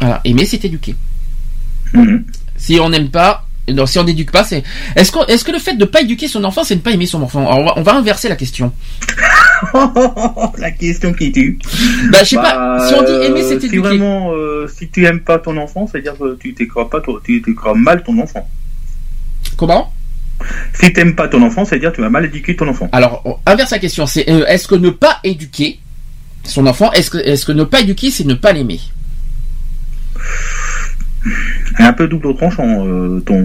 Voilà, 0.00 0.20
aimer, 0.24 0.44
c'est 0.46 0.64
éduquer. 0.64 0.96
Mhm. 1.92 2.24
Si 2.56 2.78
on 2.80 2.88
n'aime 2.88 3.10
pas, 3.10 3.46
non, 3.68 3.86
si 3.86 3.98
on 3.98 4.04
n'éduque 4.04 4.32
pas, 4.32 4.42
c'est. 4.44 4.62
Est-ce 4.96 5.12
que, 5.12 5.30
est-ce 5.30 5.44
que 5.44 5.52
le 5.52 5.58
fait 5.58 5.74
de 5.74 5.80
ne 5.80 5.84
pas 5.84 6.00
éduquer 6.02 6.28
son 6.28 6.42
enfant, 6.44 6.64
c'est 6.64 6.74
ne 6.74 6.80
pas 6.80 6.90
aimer 6.90 7.06
son 7.06 7.22
enfant? 7.22 7.48
Alors, 7.50 7.58
on, 7.60 7.64
va, 7.64 7.72
on 7.78 7.82
va 7.82 7.94
inverser 7.96 8.28
la 8.28 8.36
question. 8.36 8.72
la 10.58 10.70
question 10.72 11.12
qui 11.12 11.30
tue. 11.32 11.58
Bah, 12.10 12.18
je 12.24 12.30
sais 12.30 12.36
Bah, 12.36 12.42
pas. 12.78 12.88
Si 12.88 12.94
on 12.94 13.02
dit 13.02 13.12
aimer, 13.12 13.42
c'est 13.42 13.54
euh, 13.54 13.60
Si 13.60 13.66
éduquer. 13.66 13.78
vraiment, 13.78 14.32
euh, 14.32 14.66
si 14.68 14.88
tu 14.88 15.04
aimes 15.06 15.20
pas 15.20 15.38
ton 15.38 15.56
enfant, 15.56 15.86
c'est-à-dire 15.90 16.18
que 16.18 16.34
tu 16.36 16.52
t'écrases 16.54 16.88
pas, 16.90 17.00
ton- 17.00 17.18
tu 17.24 17.40
t'écrases 17.40 17.76
mal 17.76 18.02
ton 18.02 18.18
enfant. 18.20 18.48
Comment? 19.66 19.90
Si 20.74 20.92
t'aimes 20.92 21.14
pas 21.14 21.26
ton 21.26 21.40
enfant, 21.40 21.64
c'est-à-dire 21.64 21.90
que 21.90 21.96
tu 21.96 22.02
vas 22.02 22.10
mal 22.10 22.26
éduquer 22.26 22.54
ton 22.54 22.68
enfant. 22.68 22.86
Alors, 22.92 23.22
on 23.24 23.38
inverse 23.50 23.70
la 23.70 23.78
question. 23.78 24.04
C'est 24.04 24.28
euh, 24.28 24.44
est-ce 24.44 24.68
que 24.68 24.74
ne 24.74 24.90
pas 24.90 25.20
éduquer 25.24 25.78
son 26.42 26.66
enfant, 26.66 26.92
est-ce 26.92 27.08
que, 27.10 27.16
est-ce 27.16 27.46
que 27.46 27.52
ne 27.52 27.64
pas 27.64 27.80
éduquer, 27.80 28.10
c'est 28.10 28.26
ne 28.26 28.34
pas 28.34 28.52
l'aimer? 28.52 28.78
Un 31.78 31.94
peu 31.94 32.06
double 32.06 32.36
tranchant, 32.36 32.84
euh, 32.86 33.20
ton, 33.20 33.42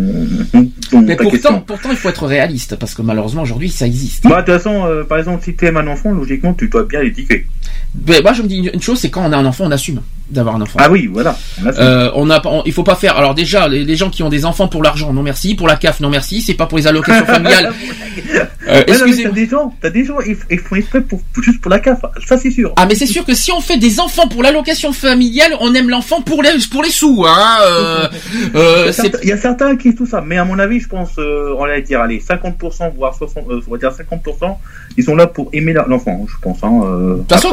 ton 0.92 1.02
Mais 1.04 1.16
ta 1.16 1.24
pourtant, 1.24 1.30
question. 1.38 1.62
pourtant, 1.62 1.92
il 1.92 1.96
faut 1.96 2.10
être 2.10 2.28
réaliste 2.28 2.76
parce 2.76 2.94
que 2.94 3.02
malheureusement 3.02 3.44
aujourd'hui, 3.44 3.70
ça 3.70 3.86
existe. 3.88 4.28
Bah, 4.28 4.42
de 4.42 4.52
toute 4.52 4.62
façon, 4.62 4.86
euh, 4.86 5.06
par 5.06 5.20
exemple, 5.20 5.42
si 5.42 5.56
tu 5.56 5.66
aimes 5.68 5.78
un 5.78 5.88
enfant, 5.88 6.12
logiquement, 6.12 6.54
tu 6.54 6.68
dois 6.68 6.84
bien 6.84 7.02
l'éduquer. 7.02 7.48
Mais 8.06 8.22
moi, 8.22 8.34
je 8.34 8.42
me 8.42 8.48
dis 8.50 8.70
une 8.74 8.82
chose, 8.82 9.00
c'est 9.00 9.10
quand 9.10 9.24
on 9.26 9.32
a 9.32 9.38
un 9.38 9.46
enfant, 9.46 9.64
on 9.68 9.72
assume 9.72 10.02
d'avoir 10.30 10.56
un 10.56 10.62
enfant. 10.62 10.80
Ah 10.82 10.90
oui, 10.92 11.08
voilà. 11.12 11.38
Euh, 11.66 12.12
on 12.16 12.30
a, 12.30 12.40
pas- 12.40 12.50
on- 12.50 12.64
il 12.66 12.74
faut 12.74 12.84
pas 12.84 12.96
faire. 12.96 13.18
Alors 13.18 13.34
déjà, 13.36 13.68
les, 13.68 13.84
les 13.84 13.96
gens 13.96 14.10
qui 14.10 14.24
ont 14.24 14.30
des 14.30 14.46
enfants 14.46 14.68
pour 14.68 14.84
l'argent, 14.84 15.12
non 15.14 15.24
merci. 15.24 15.56
Pour 15.56 15.68
la 15.68 15.76
CAF, 15.76 16.00
non 16.00 16.10
merci. 16.10 16.42
C'est 16.42 16.54
pas 16.54 16.66
pour 16.68 16.78
les 16.78 16.88
allocations 16.88 17.26
familiales. 17.36 17.74
Euh, 18.68 18.84
excusez-moi. 18.88 19.32
t'as 19.32 19.36
des 19.36 19.48
gens, 19.48 19.74
t'as 19.82 19.90
des 19.90 20.06
gens, 20.06 20.20
ils, 20.22 20.36
font 20.60 20.76
exprès 20.76 21.02
pour, 21.02 21.22
juste 21.42 21.62
pour 21.62 21.72
la 21.72 21.80
CAF. 21.80 22.02
Ça, 22.28 22.38
c'est 22.38 22.52
sûr. 22.52 22.74
Ah 22.76 22.86
mais 22.88 22.96
c'est 22.96 23.08
sûr 23.08 23.26
que 23.26 23.34
si 23.34 23.52
on 23.52 23.62
fait 23.62 23.78
des 23.78 24.00
enfants 24.00 24.28
pour 24.28 24.44
l'allocation 24.44 24.94
familiale, 24.94 25.54
on 25.60 25.74
aime 25.74 25.90
l'enfant 25.90 26.22
pour 26.22 26.44
les 26.44 26.50
pour 26.72 26.84
les 26.84 26.90
sous, 26.92 27.26
hein. 27.28 27.58
Euh, 27.64 28.08
euh, 28.56 28.92
Il 29.24 29.30
y 29.30 29.32
a 29.32 29.38
certains- 29.38 29.76
qui 29.78 29.96
tout 29.96 30.06
ça, 30.06 30.22
mais 30.26 30.38
à 30.38 30.46
mon 30.46 30.60
avis, 30.60 30.80
je 30.80 30.88
pense, 30.88 31.12
euh, 31.18 31.56
on 31.58 31.66
va 31.66 31.80
dire, 31.82 32.02
allez, 32.02 32.20
50%, 32.20 32.90
voire 32.96 33.16
60, 33.16 33.46
euh, 33.50 33.62
on 33.68 33.72
va 33.72 33.78
dire 33.78 33.92
50%, 33.92 34.58
ils 34.98 35.04
sont 35.04 35.16
là 35.16 35.28
pour 35.28 35.50
aimer 35.54 35.74
l'enfant, 35.88 36.26
je 36.28 36.36
pense. 36.42 36.58
Hein, 36.64 36.80
De 36.82 37.18
toute 37.20 37.32
façon, 37.32 37.50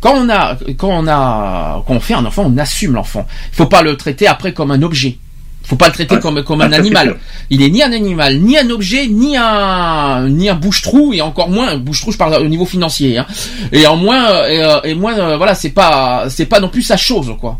quand, 0.00 0.12
quand 0.12 0.14
on 0.24 0.28
a, 0.30 0.56
quand 0.76 0.88
on 0.90 1.08
a, 1.08 1.82
quand 1.86 1.94
on 1.94 2.00
fait 2.04 2.14
un 2.14 2.24
enfant, 2.24 2.44
on 2.46 2.58
assume 2.58 2.94
l'enfant. 2.94 3.26
Il 3.52 3.56
faut 3.56 3.66
pas 3.66 3.82
le 3.82 3.96
traiter 3.96 4.26
après 4.26 4.52
comme 4.52 4.70
un 4.70 4.82
objet. 4.82 5.18
Il 5.64 5.68
faut 5.68 5.76
pas 5.76 5.86
le 5.86 5.92
traiter 5.92 6.16
Ah, 6.18 6.20
comme 6.20 6.42
comme 6.44 6.60
un 6.60 6.72
animal. 6.72 7.16
Il 7.48 7.62
est 7.62 7.70
ni 7.70 7.82
un 7.82 7.90
animal, 7.90 8.38
ni 8.38 8.58
un 8.58 8.68
objet, 8.68 9.06
ni 9.06 9.34
un 9.36 10.28
ni 10.28 10.50
un 10.50 10.54
bouche-trou 10.54 11.14
et 11.14 11.22
encore 11.22 11.48
moins 11.48 11.68
un 11.68 11.78
bouche-trou 11.78 12.12
je 12.12 12.18
parle 12.18 12.34
au 12.34 12.48
niveau 12.48 12.66
financier. 12.66 13.16
Hein. 13.16 13.26
Et 13.72 13.86
en 13.86 13.96
moins 13.96 14.26
euh, 14.30 14.48
et, 14.48 14.62
euh, 14.62 14.80
et 14.84 14.94
moins 14.94 15.18
euh, 15.18 15.36
voilà 15.38 15.54
c'est 15.54 15.70
pas 15.70 16.26
c'est 16.28 16.44
pas 16.46 16.60
non 16.60 16.68
plus 16.68 16.82
sa 16.82 16.98
chose 16.98 17.34
quoi. 17.40 17.58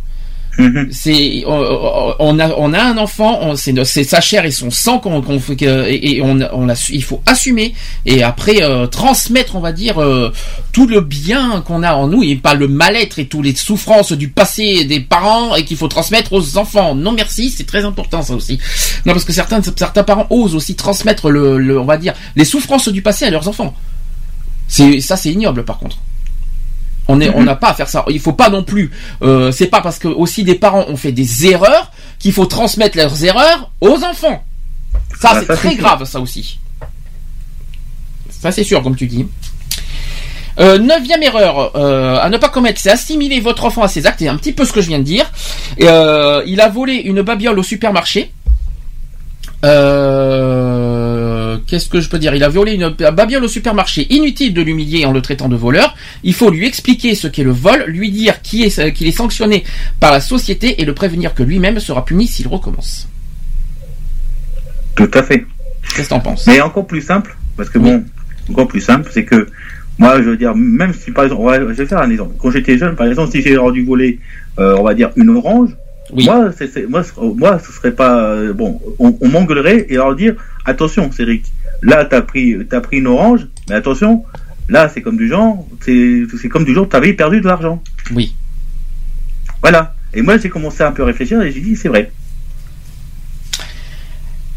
Mhm. 0.58 0.88
C'est 0.90 1.44
on, 1.46 2.38
a 2.38 2.48
on 2.56 2.72
a 2.72 2.82
un 2.82 2.98
enfant, 2.98 3.54
c'est 3.56 4.04
sa 4.04 4.20
chair 4.20 4.44
et 4.44 4.50
son 4.50 4.70
sang 4.70 4.98
qu'on 4.98 5.20
que 5.22 5.88
et, 5.88 6.16
et 6.16 6.22
on 6.22 6.38
il 6.90 7.04
faut 7.04 7.22
assumer 7.26 7.74
et 8.06 8.22
après 8.22 8.62
euh, 8.62 8.86
transmettre 8.86 9.56
on 9.56 9.60
va 9.60 9.72
dire 9.72 10.00
euh, 10.00 10.32
tout 10.72 10.86
le 10.86 11.00
bien 11.00 11.60
qu'on 11.62 11.82
a 11.82 11.94
en 11.94 12.08
nous 12.08 12.22
et 12.22 12.36
pas 12.36 12.54
le 12.54 12.68
mal-être 12.68 13.18
et 13.18 13.26
toutes 13.26 13.44
les 13.44 13.54
souffrances 13.54 14.12
du 14.12 14.28
passé 14.28 14.84
des 14.84 15.00
parents 15.00 15.54
et 15.54 15.64
qu'il 15.64 15.76
faut 15.76 15.88
transmettre 15.88 16.32
aux 16.32 16.56
enfants. 16.56 16.94
Non 16.94 17.12
merci, 17.12 17.50
c'est 17.50 17.66
très 17.66 17.84
important 17.84 18.22
ça 18.22 18.34
aussi. 18.34 18.58
Non 19.06 19.12
parce 19.12 19.24
que 19.24 19.32
certains 19.32 19.60
certains 19.62 20.04
parents 20.04 20.26
osent 20.30 20.54
aussi 20.54 20.74
transmettre 20.74 21.30
le, 21.30 21.58
le 21.58 21.78
on 21.78 21.84
va 21.84 21.96
dire 21.96 22.14
les 22.36 22.44
souffrances 22.44 22.88
du 22.88 23.02
passé 23.02 23.24
à 23.24 23.30
leurs 23.30 23.48
enfants. 23.48 23.74
C'est 24.68 25.00
ça 25.00 25.16
c'est 25.16 25.30
ignoble 25.30 25.64
par 25.64 25.78
contre. 25.78 25.98
On 27.08 27.20
est, 27.20 27.30
on 27.34 27.42
n'a 27.42 27.54
pas 27.54 27.68
à 27.70 27.74
faire 27.74 27.88
ça. 27.88 28.04
Il 28.08 28.18
faut 28.20 28.32
pas 28.32 28.48
non 28.48 28.62
plus. 28.62 28.90
Euh, 29.22 29.52
c'est 29.52 29.66
pas 29.66 29.80
parce 29.82 29.98
que 29.98 30.08
aussi 30.08 30.42
des 30.42 30.54
parents 30.54 30.86
ont 30.88 30.96
fait 30.96 31.12
des 31.12 31.46
erreurs 31.46 31.90
qu'il 32.18 32.32
faut 32.32 32.46
transmettre 32.46 32.96
leurs 32.96 33.24
erreurs 33.24 33.70
aux 33.80 34.02
enfants. 34.04 34.42
Ça 35.20 35.32
Ah, 35.34 35.40
c'est 35.40 35.46
très 35.54 35.70
sûr. 35.70 35.78
grave 35.78 36.04
ça 36.04 36.20
aussi. 36.20 36.58
Ça 38.30 38.50
c'est 38.52 38.64
sûr 38.64 38.82
comme 38.82 38.96
tu 38.96 39.06
dis. 39.06 39.26
Euh, 40.60 40.78
neuvième 40.78 41.22
erreur 41.22 41.72
euh, 41.76 42.16
à 42.20 42.28
ne 42.30 42.38
pas 42.38 42.48
commettre, 42.48 42.80
c'est 42.80 42.90
assimiler 42.90 43.40
votre 43.40 43.64
enfant 43.64 43.82
à 43.82 43.88
ses 43.88 44.06
actes. 44.06 44.20
C'est 44.20 44.28
un 44.28 44.36
petit 44.36 44.52
peu 44.52 44.64
ce 44.64 44.72
que 44.72 44.80
je 44.80 44.86
viens 44.88 44.98
de 45.00 45.04
dire. 45.04 45.30
Il 45.78 46.60
a 46.60 46.68
volé 46.68 46.94
une 46.94 47.22
babiole 47.22 47.58
au 47.58 47.62
supermarché. 47.62 48.32
Euh, 49.64 50.93
Qu'est-ce 51.66 51.88
que 51.88 52.00
je 52.00 52.09
peux 52.11 52.18
dire? 52.18 52.35
Il 52.35 52.44
a 52.44 52.48
volé 52.48 52.72
une 52.74 52.90
babiole 52.90 53.44
au 53.44 53.48
supermarché. 53.48 54.07
Inutile 54.14 54.53
de 54.53 54.61
l'humilier 54.62 55.07
en 55.07 55.12
le 55.12 55.22
traitant 55.22 55.48
de 55.48 55.57
voleur. 55.57 55.94
Il 56.22 56.35
faut 56.35 56.51
lui 56.51 56.66
expliquer 56.66 57.14
ce 57.14 57.26
qu'est 57.26 57.43
le 57.43 57.53
vol, 57.53 57.84
lui 57.88 58.11
dire 58.11 58.43
qui 58.43 58.62
est- 58.64 58.93
qu'il 58.93 59.07
est 59.07 59.12
sanctionné 59.12 59.64
par 59.99 60.12
la 60.12 60.20
société 60.20 60.80
et 60.82 60.84
le 60.84 60.93
prévenir 60.95 61.34
que 61.34 61.43
lui-même 61.43 61.80
sera 61.80 62.05
puni 62.05 62.26
s'il 62.26 62.49
recommence. 62.49 63.09
Tout 64.97 65.11
à 65.14 65.22
fait. 65.22 65.47
Qu'est-ce 65.97 66.09
que 66.09 66.11
t'en 66.14 66.20
penses? 66.20 66.47
Mais 66.47 66.61
encore 66.61 66.86
plus 66.86 67.01
simple, 67.03 67.36
parce 67.57 67.68
que 67.70 67.78
bon, 67.78 68.05
encore 68.51 68.68
plus 68.68 68.80
simple, 68.80 69.11
c'est 69.12 69.24
que 69.24 69.47
moi, 69.99 70.18
je 70.22 70.30
veux 70.30 70.36
dire, 70.36 70.55
même 70.55 70.93
si 70.93 71.11
par 71.11 71.24
exemple, 71.24 71.66
je 71.68 71.74
vais 71.74 71.86
faire 71.86 71.99
un 72.01 72.11
exemple. 72.11 72.34
Quand 72.38 72.51
j'étais 72.51 72.78
jeune, 72.78 72.95
par 72.97 73.07
exemple, 73.07 73.30
si 73.32 73.43
j'ai 73.43 73.57
rendu 73.57 73.84
voler, 73.84 74.18
euh, 74.59 74.76
on 74.78 74.82
va 74.82 74.95
dire 74.95 75.11
une 75.16 75.30
orange, 75.30 75.70
Oui. 76.12 76.24
moi, 76.26 76.51
c'est, 76.57 76.88
moi, 76.88 77.03
ce- 77.03 77.20
moi, 77.20 77.59
ce 77.59 77.72
serait 77.72 77.93
pas 77.93 78.24
euh, 78.24 78.53
bon. 78.53 78.80
On, 78.99 79.16
on 79.20 79.28
m'engueulerait 79.28 79.86
et 79.88 79.95
leur 79.95 80.14
dire 80.14 80.34
attention, 80.64 81.11
Cédric, 81.12 81.45
là, 81.83 82.05
t'as 82.05 82.22
pris, 82.22 82.57
t'as 82.68 82.81
pris 82.81 82.99
une 82.99 83.07
orange, 83.07 83.47
mais 83.68 83.75
attention, 83.77 84.25
là, 84.68 84.89
c'est 84.93 85.03
comme 85.03 85.16
du 85.16 85.29
genre, 85.29 85.66
c'est, 85.81 86.27
comme 86.51 86.64
du 86.64 86.75
genre, 86.75 86.89
t'avais 86.89 87.12
perdu 87.12 87.41
de 87.41 87.47
l'argent. 87.47 87.83
Oui. 88.12 88.35
Voilà. 89.62 89.95
Et 90.12 90.22
moi, 90.22 90.37
j'ai 90.39 90.49
commencé 90.49 90.83
un 90.83 90.93
peu 90.93 91.03
à 91.03 91.07
réfléchir 91.07 91.41
et 91.43 91.51
j'ai 91.51 91.61
dit 91.61 91.75
c'est 91.77 91.89
vrai. 91.89 92.11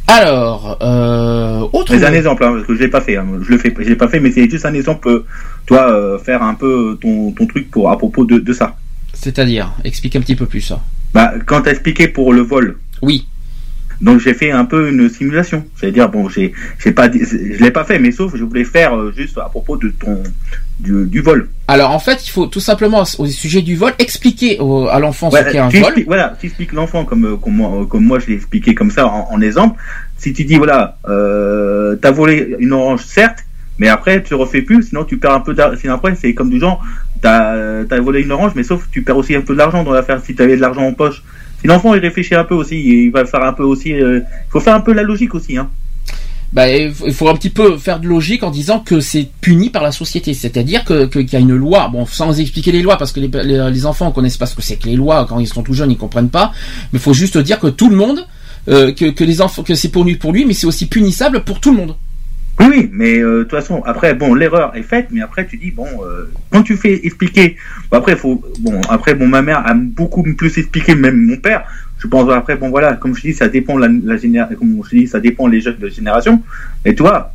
Alors, 0.09 0.77
euh, 0.81 1.67
autre. 1.73 1.93
C'est 1.97 2.05
un 2.05 2.13
exemple, 2.13 2.43
hein, 2.43 2.53
parce 2.53 2.65
que 2.65 2.75
je 2.75 2.79
l'ai 2.79 2.87
pas 2.87 3.01
fait. 3.01 3.17
hein. 3.17 3.25
Je 3.41 3.49
le 3.51 3.57
fais, 3.57 3.73
je 3.77 3.83
l'ai 3.89 3.95
pas 3.95 4.07
fait, 4.07 4.19
mais 4.21 4.31
c'est 4.31 4.49
juste 4.49 4.65
un 4.65 4.73
exemple. 4.73 5.23
Toi, 5.65 5.91
euh, 5.91 6.17
faire 6.19 6.43
un 6.43 6.53
peu 6.53 6.97
ton, 7.01 7.31
ton 7.31 7.45
truc 7.45 7.69
pour 7.69 7.91
à 7.91 7.97
propos 7.97 8.23
de, 8.23 8.37
de 8.39 8.53
ça. 8.53 8.77
C'est-à-dire, 9.13 9.73
explique 9.83 10.15
un 10.15 10.21
petit 10.21 10.35
peu 10.35 10.45
plus 10.45 10.61
ça. 10.61 10.81
Bah, 11.13 11.33
quand 11.45 11.61
t'as 11.63 11.71
expliqué 11.71 12.07
pour 12.07 12.31
le 12.33 12.41
vol, 12.41 12.77
Oui. 13.01 13.27
Donc 13.99 14.19
j'ai 14.19 14.33
fait 14.35 14.51
un 14.51 14.65
peu 14.65 14.89
une 14.89 15.09
simulation. 15.09 15.65
C'est-à-dire 15.75 16.07
bon, 16.09 16.29
j'ai 16.29 16.53
j'ai 16.77 16.91
pas 16.91 17.09
je 17.11 17.63
l'ai 17.63 17.71
pas 17.71 17.83
fait, 17.83 17.97
mais 17.97 18.11
sauf 18.11 18.35
je 18.35 18.43
voulais 18.43 18.63
faire 18.63 18.95
euh, 18.95 19.11
juste 19.15 19.37
à 19.39 19.49
propos 19.49 19.75
de 19.77 19.89
ton 19.89 20.21
du, 20.79 21.05
du 21.07 21.21
vol. 21.21 21.49
Alors 21.67 21.89
en 21.91 21.97
fait, 21.99 22.27
il 22.27 22.29
faut 22.29 22.45
tout 22.45 22.59
simplement 22.59 23.03
au 23.17 23.25
sujet 23.25 23.63
du 23.63 23.75
vol 23.75 23.93
expliquer 23.97 24.59
au- 24.59 24.87
à 24.87 24.99
l'enfant 24.99 25.31
Ouais, 25.31 25.43
ce 25.43 25.51
qu'est 25.51 25.57
un 25.57 25.69
vol. 25.69 25.93
voilà, 26.05 26.35
tu 26.39 26.45
expliques 26.45 26.73
l'enfant 26.73 27.05
comme 27.05 27.25
euh, 27.25 27.35
comme 27.37 27.55
moi, 27.55 27.71
euh, 27.81 27.85
comme 27.85 28.03
moi 28.05 28.19
je 28.19 28.27
l'ai 28.27 28.35
expliqué 28.35 28.75
comme 28.75 28.91
ça 28.91 29.07
en, 29.07 29.27
en 29.31 29.41
exemple. 29.41 29.79
Si 30.17 30.31
tu 30.33 30.43
dis 30.45 30.57
voilà, 30.57 30.97
euh, 31.09 31.95
t'as 31.95 32.11
volé 32.11 32.55
une 32.59 32.73
orange 32.73 33.03
certes, 33.03 33.39
mais 33.79 33.87
après 33.87 34.21
tu 34.21 34.35
refais 34.35 34.61
plus, 34.61 34.83
sinon 34.89 35.05
tu 35.05 35.17
perds 35.17 35.33
un 35.33 35.39
peu 35.39 35.55
d'argent. 35.55 35.77
Sinon 35.81 35.95
après 35.95 36.13
c'est 36.15 36.35
comme 36.35 36.51
du 36.51 36.59
genre, 36.59 36.83
t'as 37.21 37.83
t'as 37.85 37.99
volé 37.99 38.21
une 38.21 38.31
orange, 38.31 38.51
mais 38.55 38.63
sauf 38.63 38.87
tu 38.91 39.01
perds 39.01 39.17
aussi 39.17 39.33
un 39.35 39.41
peu 39.41 39.55
d'argent 39.55 39.83
dans 39.83 39.91
l'affaire 39.93 40.21
si 40.23 40.35
t'avais 40.35 40.55
de 40.55 40.61
l'argent 40.61 40.83
en 40.83 40.93
poche. 40.93 41.23
L'enfant 41.63 41.93
il 41.95 41.99
réfléchit 41.99 42.35
un 42.35 42.43
peu 42.43 42.55
aussi, 42.55 42.75
il 43.05 43.11
va 43.11 43.25
faire 43.25 43.43
un 43.43 43.53
peu 43.53 43.63
aussi, 43.63 43.89
il 43.89 44.23
faut 44.49 44.59
faire 44.59 44.75
un 44.75 44.81
peu 44.81 44.93
la 44.93 45.03
logique 45.03 45.33
aussi, 45.35 45.57
hein. 45.57 45.69
Bah, 46.53 46.69
il 46.69 46.93
faut- 46.93 47.27
un 47.27 47.35
petit 47.35 47.49
peu 47.49 47.77
faire 47.77 47.99
de 47.99 48.07
logique 48.07 48.41
en 48.41 48.51
disant 48.51 48.79
que 48.79 49.01
c'est 49.01 49.27
puni 49.41 49.69
par 49.69 49.83
la 49.83 49.91
société, 49.91 50.33
c'est-à-dire 50.33 50.85
que 50.85 51.03
qu'il 51.05 51.33
y 51.33 51.35
a 51.35 51.39
une 51.39 51.53
loi. 51.55 51.89
Bon, 51.89 52.05
sans 52.05 52.39
expliquer 52.39 52.71
les 52.71 52.81
lois, 52.81 52.97
parce 52.97 53.11
que 53.11 53.19
les, 53.19 53.27
les, 53.43 53.69
les 53.69 53.85
enfants 53.85 54.11
connaissent 54.13 54.37
pas 54.37 54.45
ce 54.45 54.55
que 54.55 54.61
c'est 54.61 54.77
que 54.77 54.87
les 54.87 54.95
lois 54.95 55.25
quand 55.27 55.39
ils 55.39 55.47
sont 55.47 55.61
tout 55.61 55.73
jeunes, 55.73 55.91
ils 55.91 55.97
comprennent 55.97 56.29
pas. 56.29 56.53
Mais 56.93 56.99
il 56.99 57.01
faut 57.01 57.13
juste 57.13 57.37
dire 57.37 57.59
que 57.59 57.67
tout 57.67 57.89
le 57.89 57.97
monde, 57.97 58.25
euh, 58.69 58.93
que, 58.93 59.09
que 59.11 59.25
les 59.25 59.41
enfants, 59.41 59.61
que 59.63 59.75
c'est 59.75 59.89
pour 59.89 60.05
lui 60.05 60.15
pour 60.15 60.31
lui, 60.31 60.45
mais 60.45 60.53
c'est 60.53 60.67
aussi 60.67 60.85
punissable 60.85 61.43
pour 61.43 61.59
tout 61.59 61.71
le 61.71 61.77
monde. 61.77 61.95
Oui, 62.59 62.65
oui, 62.69 62.89
mais 62.91 63.19
euh, 63.19 63.39
de 63.39 63.43
toute 63.43 63.51
façon, 63.51 63.83
après, 63.85 64.15
bon, 64.15 64.33
l'erreur 64.33 64.75
est 64.75 64.81
faite, 64.83 65.07
mais 65.11 65.21
après, 65.21 65.45
tu 65.45 65.57
dis, 65.57 65.71
bon, 65.71 65.87
euh, 66.03 66.25
quand 66.51 66.63
tu 66.63 66.75
fais 66.75 67.05
expliquer, 67.05 67.55
bon, 67.91 67.97
après, 67.97 68.15
faut, 68.15 68.43
bon, 68.59 68.81
après, 68.89 69.13
bon, 69.13 69.27
ma 69.27 69.41
mère 69.43 69.65
a 69.65 69.73
beaucoup 69.75 70.23
plus 70.23 70.57
expliqué, 70.57 70.95
même 70.95 71.17
mon 71.23 71.37
père. 71.37 71.65
Je 71.99 72.07
pense 72.07 72.31
après, 72.31 72.55
bon, 72.55 72.69
voilà, 72.69 72.93
comme 72.93 73.15
je 73.15 73.21
dis, 73.21 73.33
ça 73.33 73.47
dépend 73.47 73.77
la, 73.77 73.87
la 73.87 74.17
génération, 74.17 74.57
comme 74.57 74.81
je 74.89 74.97
dis, 74.97 75.07
ça 75.07 75.19
dépend 75.19 75.47
les 75.47 75.61
jeunes 75.61 75.77
de 75.77 75.89
génération. 75.89 76.41
Et 76.83 76.95
toi, 76.95 77.31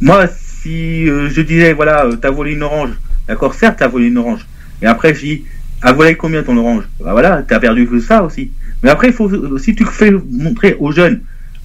moi, 0.00 0.26
si 0.26 1.08
euh, 1.08 1.28
je 1.28 1.40
disais, 1.42 1.74
voilà, 1.74 2.06
euh, 2.06 2.16
t'as 2.16 2.30
volé 2.30 2.52
une 2.52 2.62
orange, 2.62 2.90
d'accord, 3.28 3.54
certes, 3.54 3.76
t'as 3.78 3.88
volé 3.88 4.06
une 4.06 4.18
orange, 4.18 4.46
et 4.80 4.86
après, 4.86 5.14
je 5.14 5.20
dis, 5.20 5.44
a 5.82 5.92
volé 5.92 6.14
combien 6.14 6.42
ton 6.42 6.56
orange? 6.56 6.84
Bah 7.00 7.12
voilà, 7.12 7.42
t'as 7.46 7.60
perdu 7.60 7.86
que 7.86 8.00
ça 8.00 8.22
aussi. 8.22 8.50
Mais 8.82 8.88
après, 8.88 9.08
il 9.08 9.12
faut, 9.12 9.58
si 9.58 9.74
tu 9.74 9.84
fais 9.84 10.10
montrer 10.30 10.76
aux 10.80 10.92
jeunes 10.92 11.20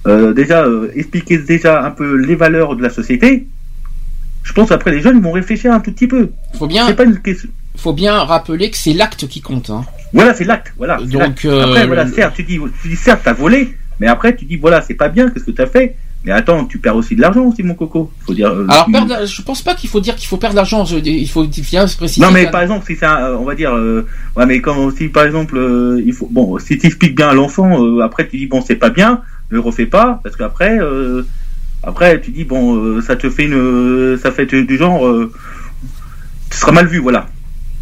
euh, 0.06 0.32
déjà 0.32 0.64
euh, 0.64 0.90
expliquer 0.94 1.38
déjà 1.38 1.84
un 1.84 1.90
peu 1.90 2.16
les 2.16 2.34
valeurs 2.34 2.76
de 2.76 2.82
la 2.82 2.90
société, 2.90 3.46
je 4.42 4.52
pense 4.52 4.72
après 4.72 4.90
les 4.90 5.00
jeunes 5.00 5.16
ils 5.18 5.22
vont 5.22 5.32
réfléchir 5.32 5.72
un 5.72 5.80
tout 5.80 5.92
petit 5.92 6.08
peu. 6.08 6.30
Faut 6.58 6.66
bien, 6.66 6.86
C'est 6.86 6.94
pas 6.96 7.04
une 7.04 7.18
question. 7.20 7.48
faut 7.76 7.92
bien 7.92 8.18
rappeler 8.18 8.70
que 8.70 8.76
c'est 8.76 8.92
l'acte 8.94 9.26
qui 9.28 9.40
compte. 9.40 9.70
Hein. 9.70 9.84
Voilà, 10.12 10.34
c'est 10.34 10.44
l'acte. 10.44 10.72
Voilà. 10.76 10.98
Donc, 11.00 11.44
euh, 11.44 11.60
après 11.62 11.86
voilà, 11.86 12.04
le- 12.04 12.12
certes 12.12 12.34
tu 12.36 12.42
dis, 12.42 12.58
tu 12.82 12.88
dis 12.88 12.96
certes 12.96 13.22
t'as 13.24 13.32
volé, 13.32 13.76
mais 14.00 14.08
après 14.08 14.34
tu 14.34 14.44
dis 14.44 14.56
voilà 14.56 14.82
c'est 14.82 14.94
pas 14.94 15.08
bien, 15.08 15.30
qu'est-ce 15.30 15.44
que 15.44 15.50
t'as 15.52 15.66
fait? 15.66 15.94
Mais 16.24 16.30
attends, 16.30 16.64
tu 16.66 16.78
perds 16.78 16.94
aussi 16.94 17.16
de 17.16 17.20
l'argent 17.20 17.42
aussi 17.46 17.64
mon 17.64 17.74
coco. 17.74 18.12
Faut 18.24 18.32
dire. 18.32 18.46
euh, 18.48 18.64
Alors, 18.68 18.84
tu- 18.84 18.92
perdre, 18.92 19.26
je 19.26 19.42
pense 19.42 19.60
pas 19.60 19.74
qu'il 19.74 19.90
faut 19.90 19.98
dire 20.00 20.14
qu'il 20.14 20.28
faut 20.28 20.36
perdre 20.36 20.54
l'argent. 20.54 20.84
Il 20.84 21.28
faut 21.28 21.44
bien 21.44 21.86
se 21.88 21.96
préciser. 21.96 22.24
Non 22.24 22.30
mais 22.32 22.48
par 22.48 22.62
exemple 22.62 22.84
si 22.86 22.94
c'est 22.96 23.06
on 23.06 23.44
va 23.44 23.54
dire 23.56 23.72
euh, 23.74 24.06
ouais 24.36 24.46
mais 24.46 24.60
comme 24.60 24.94
si 24.96 25.08
par 25.08 25.24
exemple 25.24 25.56
euh, 25.56 26.00
il 26.04 26.12
faut 26.12 26.28
bon 26.30 26.58
si 26.60 26.78
tu 26.78 26.86
expliques 26.86 27.16
bien 27.16 27.28
à 27.30 27.34
l'enfant 27.34 28.00
après 28.02 28.28
tu 28.28 28.36
dis 28.38 28.46
bon 28.46 28.60
c'est 28.60 28.76
pas 28.76 28.90
bien 28.90 29.20
ne 29.52 29.56
le 29.56 29.60
refais 29.60 29.86
pas 29.86 30.20
parce 30.22 30.36
qu'après 30.36 30.78
euh, 30.80 31.22
après 31.82 32.20
tu 32.20 32.30
dis 32.30 32.44
bon 32.44 32.76
euh, 32.76 33.00
ça 33.00 33.16
te 33.16 33.28
fait 33.30 33.44
une 33.44 34.18
ça 34.22 34.32
fait 34.32 34.46
du 34.46 34.76
genre 34.76 35.06
euh, 35.06 35.32
tu 36.50 36.56
seras 36.58 36.72
mal 36.72 36.86
vu 36.86 36.98
voilà 36.98 37.28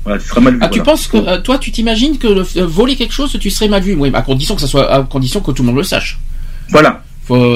voilà 0.05 0.19
tu 0.19 0.27
seras 0.29 0.41
mal 0.41 0.55
vu 0.55 0.59
Ah, 0.63 0.69
tu 0.69 0.83
penses 0.83 1.07
que 1.07 1.17
euh, 1.17 1.41
toi, 1.41 1.59
tu 1.59 1.71
t'imagines 1.73 2.17
que 2.19 2.27
le, 2.27 2.43
voler 2.65 2.97
quelque 2.97 3.13
chose, 3.13 3.37
tu 3.39 3.51
serais 3.51 3.69
mal 3.69 3.83
vu? 3.83 3.95
Oui, 3.95 4.11
à 4.15 4.23
condition 4.23 4.55
que 4.55 4.63
ça 4.63 4.67
soit, 4.67 4.91
à 4.91 5.03
condition 5.03 5.41
que 5.41 5.51
tout 5.53 5.63
le 5.63 5.67
monde 5.69 5.77
le 5.77 5.83
sache. 5.83 6.19
voilà 6.71 7.03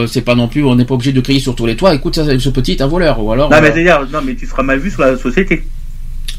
c'est 0.06 0.20
pas 0.20 0.36
non 0.36 0.46
plus, 0.46 0.62
on 0.64 0.76
n'est 0.76 0.84
pas 0.84 0.94
obligé 0.94 1.10
de 1.10 1.20
crier 1.20 1.40
sur 1.40 1.56
tous 1.56 1.66
les 1.66 1.74
toits. 1.74 1.92
Écoute, 1.92 2.14
ça, 2.14 2.38
ce 2.38 2.48
petit 2.50 2.72
est 2.72 2.80
un 2.80 2.86
voleur, 2.86 3.18
ou 3.20 3.32
alors. 3.32 3.50
non 3.50 3.60
mais 3.60 3.72
c'est-à-dire 3.72 4.06
non 4.12 4.20
mais 4.24 4.36
tu 4.36 4.46
seras 4.46 4.62
mal 4.62 4.78
vu 4.78 4.88
sur 4.88 5.00
la 5.00 5.16
société 5.18 5.64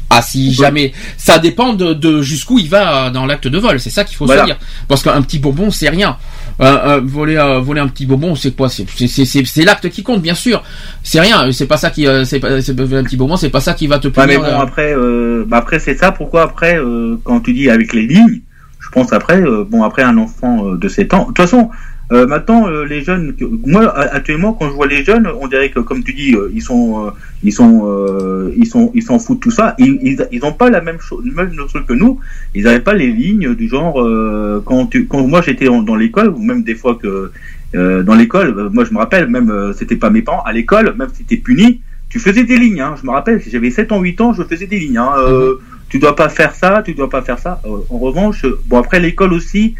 ah, 0.08 0.22
si 0.22 0.52
jamais, 0.54 0.92
ça 1.16 1.38
dépend 1.38 1.72
de, 1.72 1.92
de 1.92 2.22
jusqu'où 2.22 2.58
il 2.58 2.68
va 2.68 3.10
dans 3.10 3.26
l'acte 3.26 3.48
de 3.48 3.58
vol. 3.58 3.80
C'est 3.80 3.90
ça 3.90 4.04
qu'il 4.04 4.16
faut 4.16 4.26
Voilà. 4.26 4.42
se 4.42 4.46
dire. 4.46 4.58
Parce 4.88 5.02
qu'un 5.02 5.20
petit 5.22 5.38
bonbon, 5.38 5.70
c'est 5.70 5.88
rien. 5.88 6.16
Euh, 6.60 6.64
euh, 6.96 7.00
voler, 7.04 7.36
euh, 7.36 7.60
voler 7.60 7.80
un 7.80 7.88
petit 7.88 8.06
bonbon, 8.06 8.34
c'est 8.34 8.56
quoi 8.56 8.68
C'est, 8.70 8.86
c'est, 8.88 9.24
c'est, 9.26 9.44
c'est 9.44 9.64
l'acte 9.64 9.88
qui 9.90 10.02
compte, 10.02 10.22
bien 10.22 10.34
sûr. 10.34 10.62
C'est 11.02 11.20
rien. 11.20 11.52
C'est 11.52 11.66
pas 11.66 11.76
ça 11.76 11.90
qui, 11.90 12.06
euh, 12.06 12.24
c'est 12.24 12.40
pas, 12.40 12.62
c'est 12.62 12.72
un 12.72 13.04
petit 13.04 13.16
bonbon, 13.16 13.36
c'est 13.36 13.50
pas 13.50 13.60
ça 13.60 13.74
qui 13.74 13.86
va 13.86 13.98
te 13.98 14.08
Ouais, 14.08 14.12
punir. 14.14 14.26
mais 14.28 14.38
bon, 14.38 14.44
euh. 14.44 14.60
après, 14.62 14.94
euh, 14.94 15.44
bah 15.46 15.58
après 15.58 15.78
c'est 15.78 15.96
ça. 15.96 16.12
Pourquoi 16.12 16.42
après, 16.44 16.78
euh, 16.78 17.16
quand 17.24 17.40
tu 17.40 17.52
dis 17.52 17.68
avec 17.68 17.92
les 17.92 18.06
lignes, 18.06 18.40
je 18.80 18.88
pense 18.90 19.12
après, 19.12 19.40
euh, 19.40 19.64
bon 19.68 19.82
après 19.82 20.02
un 20.02 20.16
enfant 20.16 20.66
euh, 20.66 20.76
de 20.78 20.88
7 20.88 21.12
ans. 21.12 21.20
De 21.22 21.26
toute 21.26 21.38
façon, 21.38 21.68
euh, 22.12 22.26
maintenant 22.26 22.68
euh, 22.68 22.84
les 22.84 23.02
jeunes, 23.02 23.34
moi 23.66 23.92
actuellement 23.98 24.52
quand 24.52 24.68
je 24.68 24.74
vois 24.74 24.86
les 24.86 25.02
jeunes, 25.04 25.28
on 25.40 25.48
dirait 25.48 25.70
que 25.70 25.80
comme 25.80 26.04
tu 26.04 26.12
dis, 26.12 26.34
euh, 26.34 26.50
ils 26.54 26.62
sont, 26.62 27.06
euh, 27.06 27.10
ils 27.42 27.52
sont, 27.52 27.82
euh, 27.84 28.52
ils 28.56 28.66
sont, 28.66 28.92
ils 28.94 29.02
s'en 29.02 29.18
foutent 29.18 29.38
de 29.38 29.42
tout 29.42 29.50
ça. 29.50 29.74
Ils, 29.78 29.98
ils, 30.02 30.28
ils 30.30 30.44
ont 30.44 30.52
pas 30.52 30.70
la 30.70 30.80
même 30.80 31.00
chose, 31.00 31.24
le 31.24 31.32
même 31.32 31.50
truc 31.68 31.86
que 31.86 31.94
nous. 31.94 32.20
Ils 32.54 32.64
n'avaient 32.64 32.80
pas 32.80 32.94
les 32.94 33.08
lignes 33.08 33.54
du 33.54 33.68
genre 33.68 34.00
euh, 34.00 34.62
quand 34.64 34.86
tu, 34.86 35.06
quand 35.06 35.26
moi 35.26 35.42
j'étais 35.42 35.64
dans, 35.66 35.82
dans 35.82 35.96
l'école 35.96 36.28
ou 36.28 36.38
même 36.38 36.62
des 36.62 36.76
fois 36.76 36.94
que 36.94 37.32
euh, 37.74 38.02
dans 38.04 38.14
l'école, 38.14 38.70
moi 38.72 38.84
je 38.84 38.92
me 38.92 38.98
rappelle 38.98 39.28
même 39.28 39.50
euh, 39.50 39.72
c'était 39.72 39.96
pas 39.96 40.10
mes 40.10 40.22
parents 40.22 40.42
à 40.44 40.52
l'école, 40.52 40.94
même 40.96 41.08
si 41.12 41.24
t'es 41.24 41.36
puni, 41.36 41.80
tu 42.08 42.20
faisais 42.20 42.44
des 42.44 42.56
lignes, 42.56 42.80
hein. 42.80 42.94
je 43.00 43.04
me 43.04 43.10
rappelle, 43.10 43.42
si 43.42 43.50
j'avais 43.50 43.70
7 43.70 43.90
ans, 43.92 44.00
8 44.00 44.20
ans, 44.20 44.32
je 44.32 44.42
faisais 44.44 44.66
des 44.66 44.78
lignes. 44.78 44.98
Hein. 44.98 45.10
Euh, 45.18 45.54
Tu 45.88 46.00
dois 46.00 46.16
pas 46.16 46.28
faire 46.28 46.52
ça, 46.52 46.82
tu 46.84 46.94
dois 46.94 47.08
pas 47.08 47.22
faire 47.22 47.38
ça. 47.38 47.60
Euh, 47.64 47.78
en 47.90 47.98
revanche, 47.98 48.44
bon 48.66 48.78
après 48.78 48.98
l'école 48.98 49.32
aussi 49.32 49.76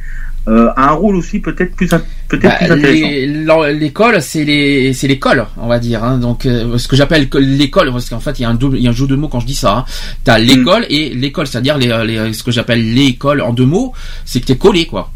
euh, 0.49 0.69
a 0.77 0.91
un 0.91 0.95
rôle 0.95 1.17
aussi 1.17 1.41
peut-être 1.41 1.75
plus 1.75 1.89
peut-être 2.29 2.43
Bah, 2.43 2.57
plus 2.59 2.73
intéressant. 2.73 3.63
l'école, 3.79 4.23
c'est 4.23 4.45
les, 4.45 4.93
c'est 4.93 5.09
l'école, 5.09 5.47
on 5.57 5.67
va 5.67 5.79
dire. 5.79 6.05
Hein. 6.05 6.19
Donc, 6.19 6.47
euh, 6.47 6.79
ce 6.79 6.87
que 6.89 6.97
j'appelle 6.97 7.29
l'école, 7.39 7.91
parce 7.93 8.09
qu'en 8.09 8.21
fait, 8.21 8.39
il 8.39 8.43
y 8.43 8.45
a 8.45 8.49
un 8.51 8.55
double, 8.55 8.77
il 8.79 8.85
y 8.85 8.87
a 8.87 8.91
un 8.91 8.95
jeu 8.95 9.07
de 9.07 9.17
mots 9.17 9.29
quand 9.29 9.41
je 9.41 9.47
dis 9.47 9.55
ça. 9.55 9.79
Hein. 9.79 9.85
T'as 10.25 10.39
l'école 10.39 10.87
et 10.89 11.11
l'école, 11.15 11.47
c'est-à-dire 11.47 11.79
les, 11.79 11.89
les- 12.07 12.33
ce 12.33 12.43
que 12.43 12.51
j'appelle 12.53 12.95
l'école 12.95 13.41
en 13.43 13.53
deux 13.53 13.67
mots, 13.67 13.93
c'est 14.25 14.41
que 14.41 14.47
t'es 14.47 14.57
collé, 14.57 14.87
quoi. 14.87 15.11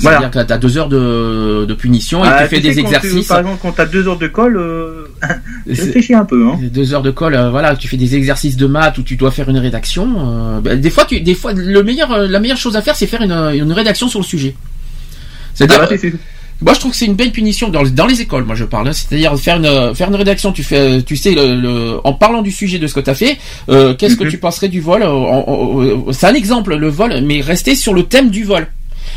C'est-à-dire 0.00 0.30
que 0.30 0.38
t'as 0.40 0.58
deux 0.58 0.76
heures 0.78 0.88
de, 0.88 1.64
de 1.66 1.74
punition 1.74 2.24
et 2.24 2.28
Ah, 2.28 2.42
tu 2.42 2.48
fais 2.48 2.56
tu 2.56 2.68
des 2.68 2.74
tu- 2.74 2.80
exercices. 2.80 3.26
par 3.28 3.38
exemple, 3.40 3.58
quand 3.62 3.72
tu 3.72 3.80
as 3.80 3.86
deux 3.86 4.08
heures 4.08 4.18
de 4.18 4.26
colle, 4.26 4.56
euh, 4.56 5.06
tu 5.66 5.80
réfléchis 5.80 6.14
un 6.14 6.24
peu. 6.24 6.46
Hein. 6.48 6.58
Deux 6.72 6.94
heures 6.94 7.02
de 7.02 7.10
colle, 7.10 7.34
euh, 7.34 7.50
voilà, 7.50 7.76
tu 7.76 7.88
fais 7.88 7.96
des 7.96 8.14
exercices 8.16 8.56
de 8.56 8.66
maths 8.66 8.98
où 8.98 9.02
tu 9.02 9.16
dois 9.16 9.30
faire 9.30 9.48
une 9.48 9.58
rédaction. 9.58 10.08
euh, 10.18 10.60
bah, 10.60 10.76
des 10.76 10.90
fois, 10.90 11.04
tu, 11.04 11.20
des 11.20 11.34
fois, 11.34 11.52
le 11.52 11.82
meilleur, 11.82 12.16
la 12.26 12.40
meilleure 12.40 12.56
chose 12.56 12.76
à 12.76 12.82
faire, 12.82 12.96
c'est 12.96 13.06
faire 13.06 13.22
une, 13.22 13.32
une 13.32 13.72
rédaction 13.72 14.08
sur 14.08 14.18
le 14.20 14.24
sujet. 14.24 14.54
C'est-à-dire, 15.54 15.88
Ah, 15.90 15.96
c'est- 15.98 16.12
Moi, 16.62 16.74
je 16.74 16.78
trouve 16.78 16.92
que 16.92 16.96
c'est 16.96 17.06
une 17.06 17.16
belle 17.16 17.32
punition 17.32 17.68
dans, 17.70 17.82
dans 17.82 18.06
les 18.06 18.20
écoles. 18.20 18.44
Moi, 18.44 18.54
je 18.54 18.64
parle, 18.64 18.86
hein. 18.88 18.92
c'est-à-dire 18.92 19.36
faire 19.36 19.56
une 19.56 19.94
faire 19.96 20.08
une 20.08 20.14
rédaction. 20.14 20.52
Tu 20.52 20.62
fais, 20.62 21.02
tu 21.02 21.16
sais, 21.16 21.34
le, 21.34 21.56
le- 21.60 21.96
en 22.04 22.12
parlant 22.12 22.40
du 22.40 22.52
sujet 22.52 22.78
de 22.78 22.86
ce 22.86 22.94
que 22.94 23.00
tu 23.00 23.10
as 23.10 23.14
fait, 23.16 23.36
euh, 23.68 23.94
qu'est-ce 23.94 24.14
que 24.16 24.22
Mhm. 24.24 24.30
tu 24.30 24.38
penserais 24.38 24.68
du 24.68 24.80
vol 24.80 25.02
C'est 26.12 26.26
un 26.26 26.34
exemple, 26.34 26.76
le 26.76 26.88
vol, 26.88 27.12
mais 27.24 27.40
rester 27.40 27.74
sur 27.74 27.94
le 27.94 28.04
thème 28.04 28.30
du 28.30 28.44
vol. 28.44 28.66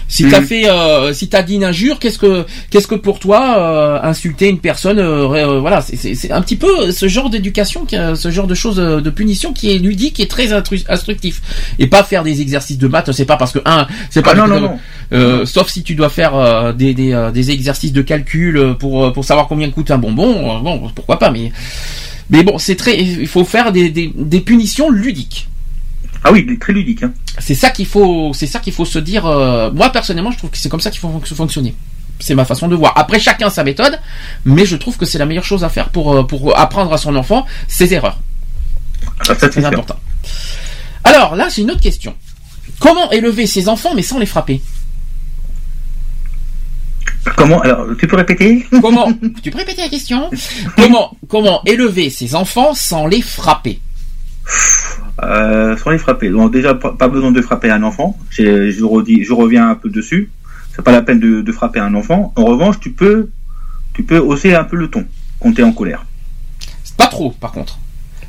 Si 0.08 0.28
t'as 0.30 0.40
Mhm. 0.42 0.46
fait, 0.48 0.70
euh, 0.70 1.14
si 1.14 1.28
t'as 1.30 1.42
dit 1.42 1.56
une 1.56 1.64
injure, 1.64 1.98
qu'est-ce 2.00 2.18
que 2.20 2.46
qu'est-ce 2.70 2.88
que 2.88 2.96
pour 2.96 3.20
toi 3.20 3.56
euh, 3.58 4.00
insulter 4.04 4.50
une 4.50 4.60
personne, 4.60 5.00
euh, 5.00 5.60
voilà, 5.60 5.82
c'est- 5.82 6.32
un 6.32 6.42
petit 6.42 6.56
peu 6.56 6.92
ce 6.92 7.08
genre 7.08 7.30
d'éducation, 7.30 7.86
ce 7.90 8.32
genre 8.32 8.48
de 8.48 8.56
choses, 8.56 8.76
de 8.78 9.10
punition 9.10 9.52
qui 9.54 9.72
est 9.72 9.78
ludique 9.80 10.20
et 10.20 10.28
très 10.28 10.48
instru- 10.48 10.86
instructif. 10.90 11.42
Et 11.80 11.88
pas 11.88 12.04
faire 12.04 12.24
des 12.24 12.42
exercices 12.42 12.78
de 12.78 12.88
maths. 12.88 13.12
C'est 13.12 13.26
pas 13.26 13.38
parce 13.38 13.52
que 13.52 13.60
un, 13.66 13.88
c'est 14.10 14.22
pas 14.22 14.32
Ah, 14.34 14.36
non, 14.36 14.48
non, 14.48 14.78
non. 15.12 15.46
sauf 15.46 15.70
si 15.70 15.82
tu 15.84 15.96
dois 15.96 16.10
faire 16.10 16.74
des, 16.74 16.94
des, 16.94 17.30
des 17.34 17.52
exercices 17.52 17.94
de 17.94 18.02
calcul 18.02 18.76
pour, 18.80 19.12
pour 19.14 19.26
savoir 19.26 19.48
combien 19.48 19.70
coûte 19.70 19.92
un 19.92 19.98
bonbon, 19.98 20.60
bon, 20.62 20.92
pourquoi 20.94 21.18
pas, 21.20 21.32
mais, 21.32 21.52
mais 22.30 22.44
bon, 22.44 22.58
c'est 22.58 22.76
très, 22.76 23.00
il 23.02 23.28
faut 23.28 23.44
faire 23.46 23.72
des, 23.72 23.90
des, 23.90 24.12
des 24.16 24.42
punitions 24.42 24.90
ludiques. 24.90 25.48
Ah 26.24 26.32
oui, 26.32 26.46
très 26.60 26.74
ludique. 26.74 27.04
Hein. 27.04 27.14
C'est 27.40 27.56
ça 27.56 27.70
qu'il 27.70 27.86
faut, 27.86 28.32
c'est 28.34 28.48
ça 28.48 28.60
qu'il 28.60 28.74
faut 28.74 28.86
se 28.86 29.00
dire. 29.00 29.26
euh, 29.26 29.72
moi 29.72 29.90
personnellement, 29.92 30.32
je 30.32 30.38
trouve 30.38 30.50
que 30.50 30.58
c'est 30.58 30.70
comme 30.70 30.80
ça 30.82 30.90
qu'il 30.92 31.00
faut 31.00 31.10
fonc- 31.10 31.36
fonctionner. 31.36 31.76
C'est 32.20 32.34
ma 32.36 32.46
façon 32.46 32.68
de 32.70 32.76
voir. 32.76 32.94
Après, 32.98 33.20
chacun 33.20 33.50
sa 33.50 33.64
méthode, 33.66 34.00
mais 34.46 34.66
je 34.66 34.78
trouve 34.78 34.96
que 34.98 35.06
c'est 35.06 35.18
la 35.18 35.26
meilleure 35.26 35.44
chose 35.44 35.64
à 35.66 35.70
faire 35.70 35.90
pour, 35.90 36.14
euh, 36.16 36.24
pour 36.24 36.58
apprendre 36.58 36.94
à 36.94 36.98
son 36.98 37.14
enfant 37.16 37.46
ses 37.68 37.94
erreurs. 37.94 38.20
Ah, 39.28 39.34
C'est 39.38 39.54
c'est 39.54 39.66
important. 39.66 39.98
Alors 41.04 41.36
là, 41.36 41.50
j'ai 41.54 41.62
une 41.64 41.72
autre 41.72 41.82
question. 41.82 42.16
Comment 42.80 43.12
élever 43.12 43.48
ses 43.48 43.68
enfants 43.70 43.94
mais 43.96 44.02
sans 44.02 44.18
les 44.18 44.26
frapper? 44.26 44.62
Comment 47.36 47.60
Alors, 47.62 47.86
tu 48.00 48.08
peux 48.08 48.16
répéter? 48.16 48.66
Comment 48.82 49.12
Tu 49.44 49.52
peux 49.52 49.58
répéter 49.58 49.82
la 49.82 49.90
question? 49.90 50.30
Comment 50.78 51.18
comment 51.28 51.62
élever 51.66 52.10
ses 52.10 52.36
enfants 52.36 52.74
sans 52.76 53.08
les 53.08 53.22
frapper? 53.22 53.80
Euh, 55.24 55.78
Sans 55.78 55.90
les 55.92 55.98
frapper. 55.98 56.30
Donc 56.30 56.52
déjà, 56.52 56.74
pas 56.76 57.08
besoin 57.08 57.32
de 57.32 57.42
frapper 57.42 57.70
un 57.70 57.84
enfant. 57.84 58.18
Je, 58.30 58.84
redis, 58.84 59.24
je 59.24 59.34
reviens 59.34 59.70
un 59.70 59.76
peu 59.76 59.90
dessus. 59.90 60.30
C'est 60.76 60.82
pas 60.84 60.92
la 60.92 61.02
peine 61.02 61.20
de, 61.20 61.42
de 61.42 61.52
frapper 61.52 61.80
un 61.80 61.94
enfant. 61.96 62.34
En 62.36 62.46
revanche, 62.46 62.80
tu 62.80 62.92
peux, 62.92 63.30
tu 63.94 64.04
peux 64.04 64.18
hausser 64.20 64.54
un 64.56 64.64
peu 64.66 64.76
le 64.76 64.90
ton 64.90 65.06
quand 65.40 65.54
tu 65.54 65.62
es 65.62 65.64
en 65.64 65.72
colère. 65.72 66.06
Pas 66.98 67.08
trop, 67.08 67.32
par 67.32 67.52
contre. 67.52 67.80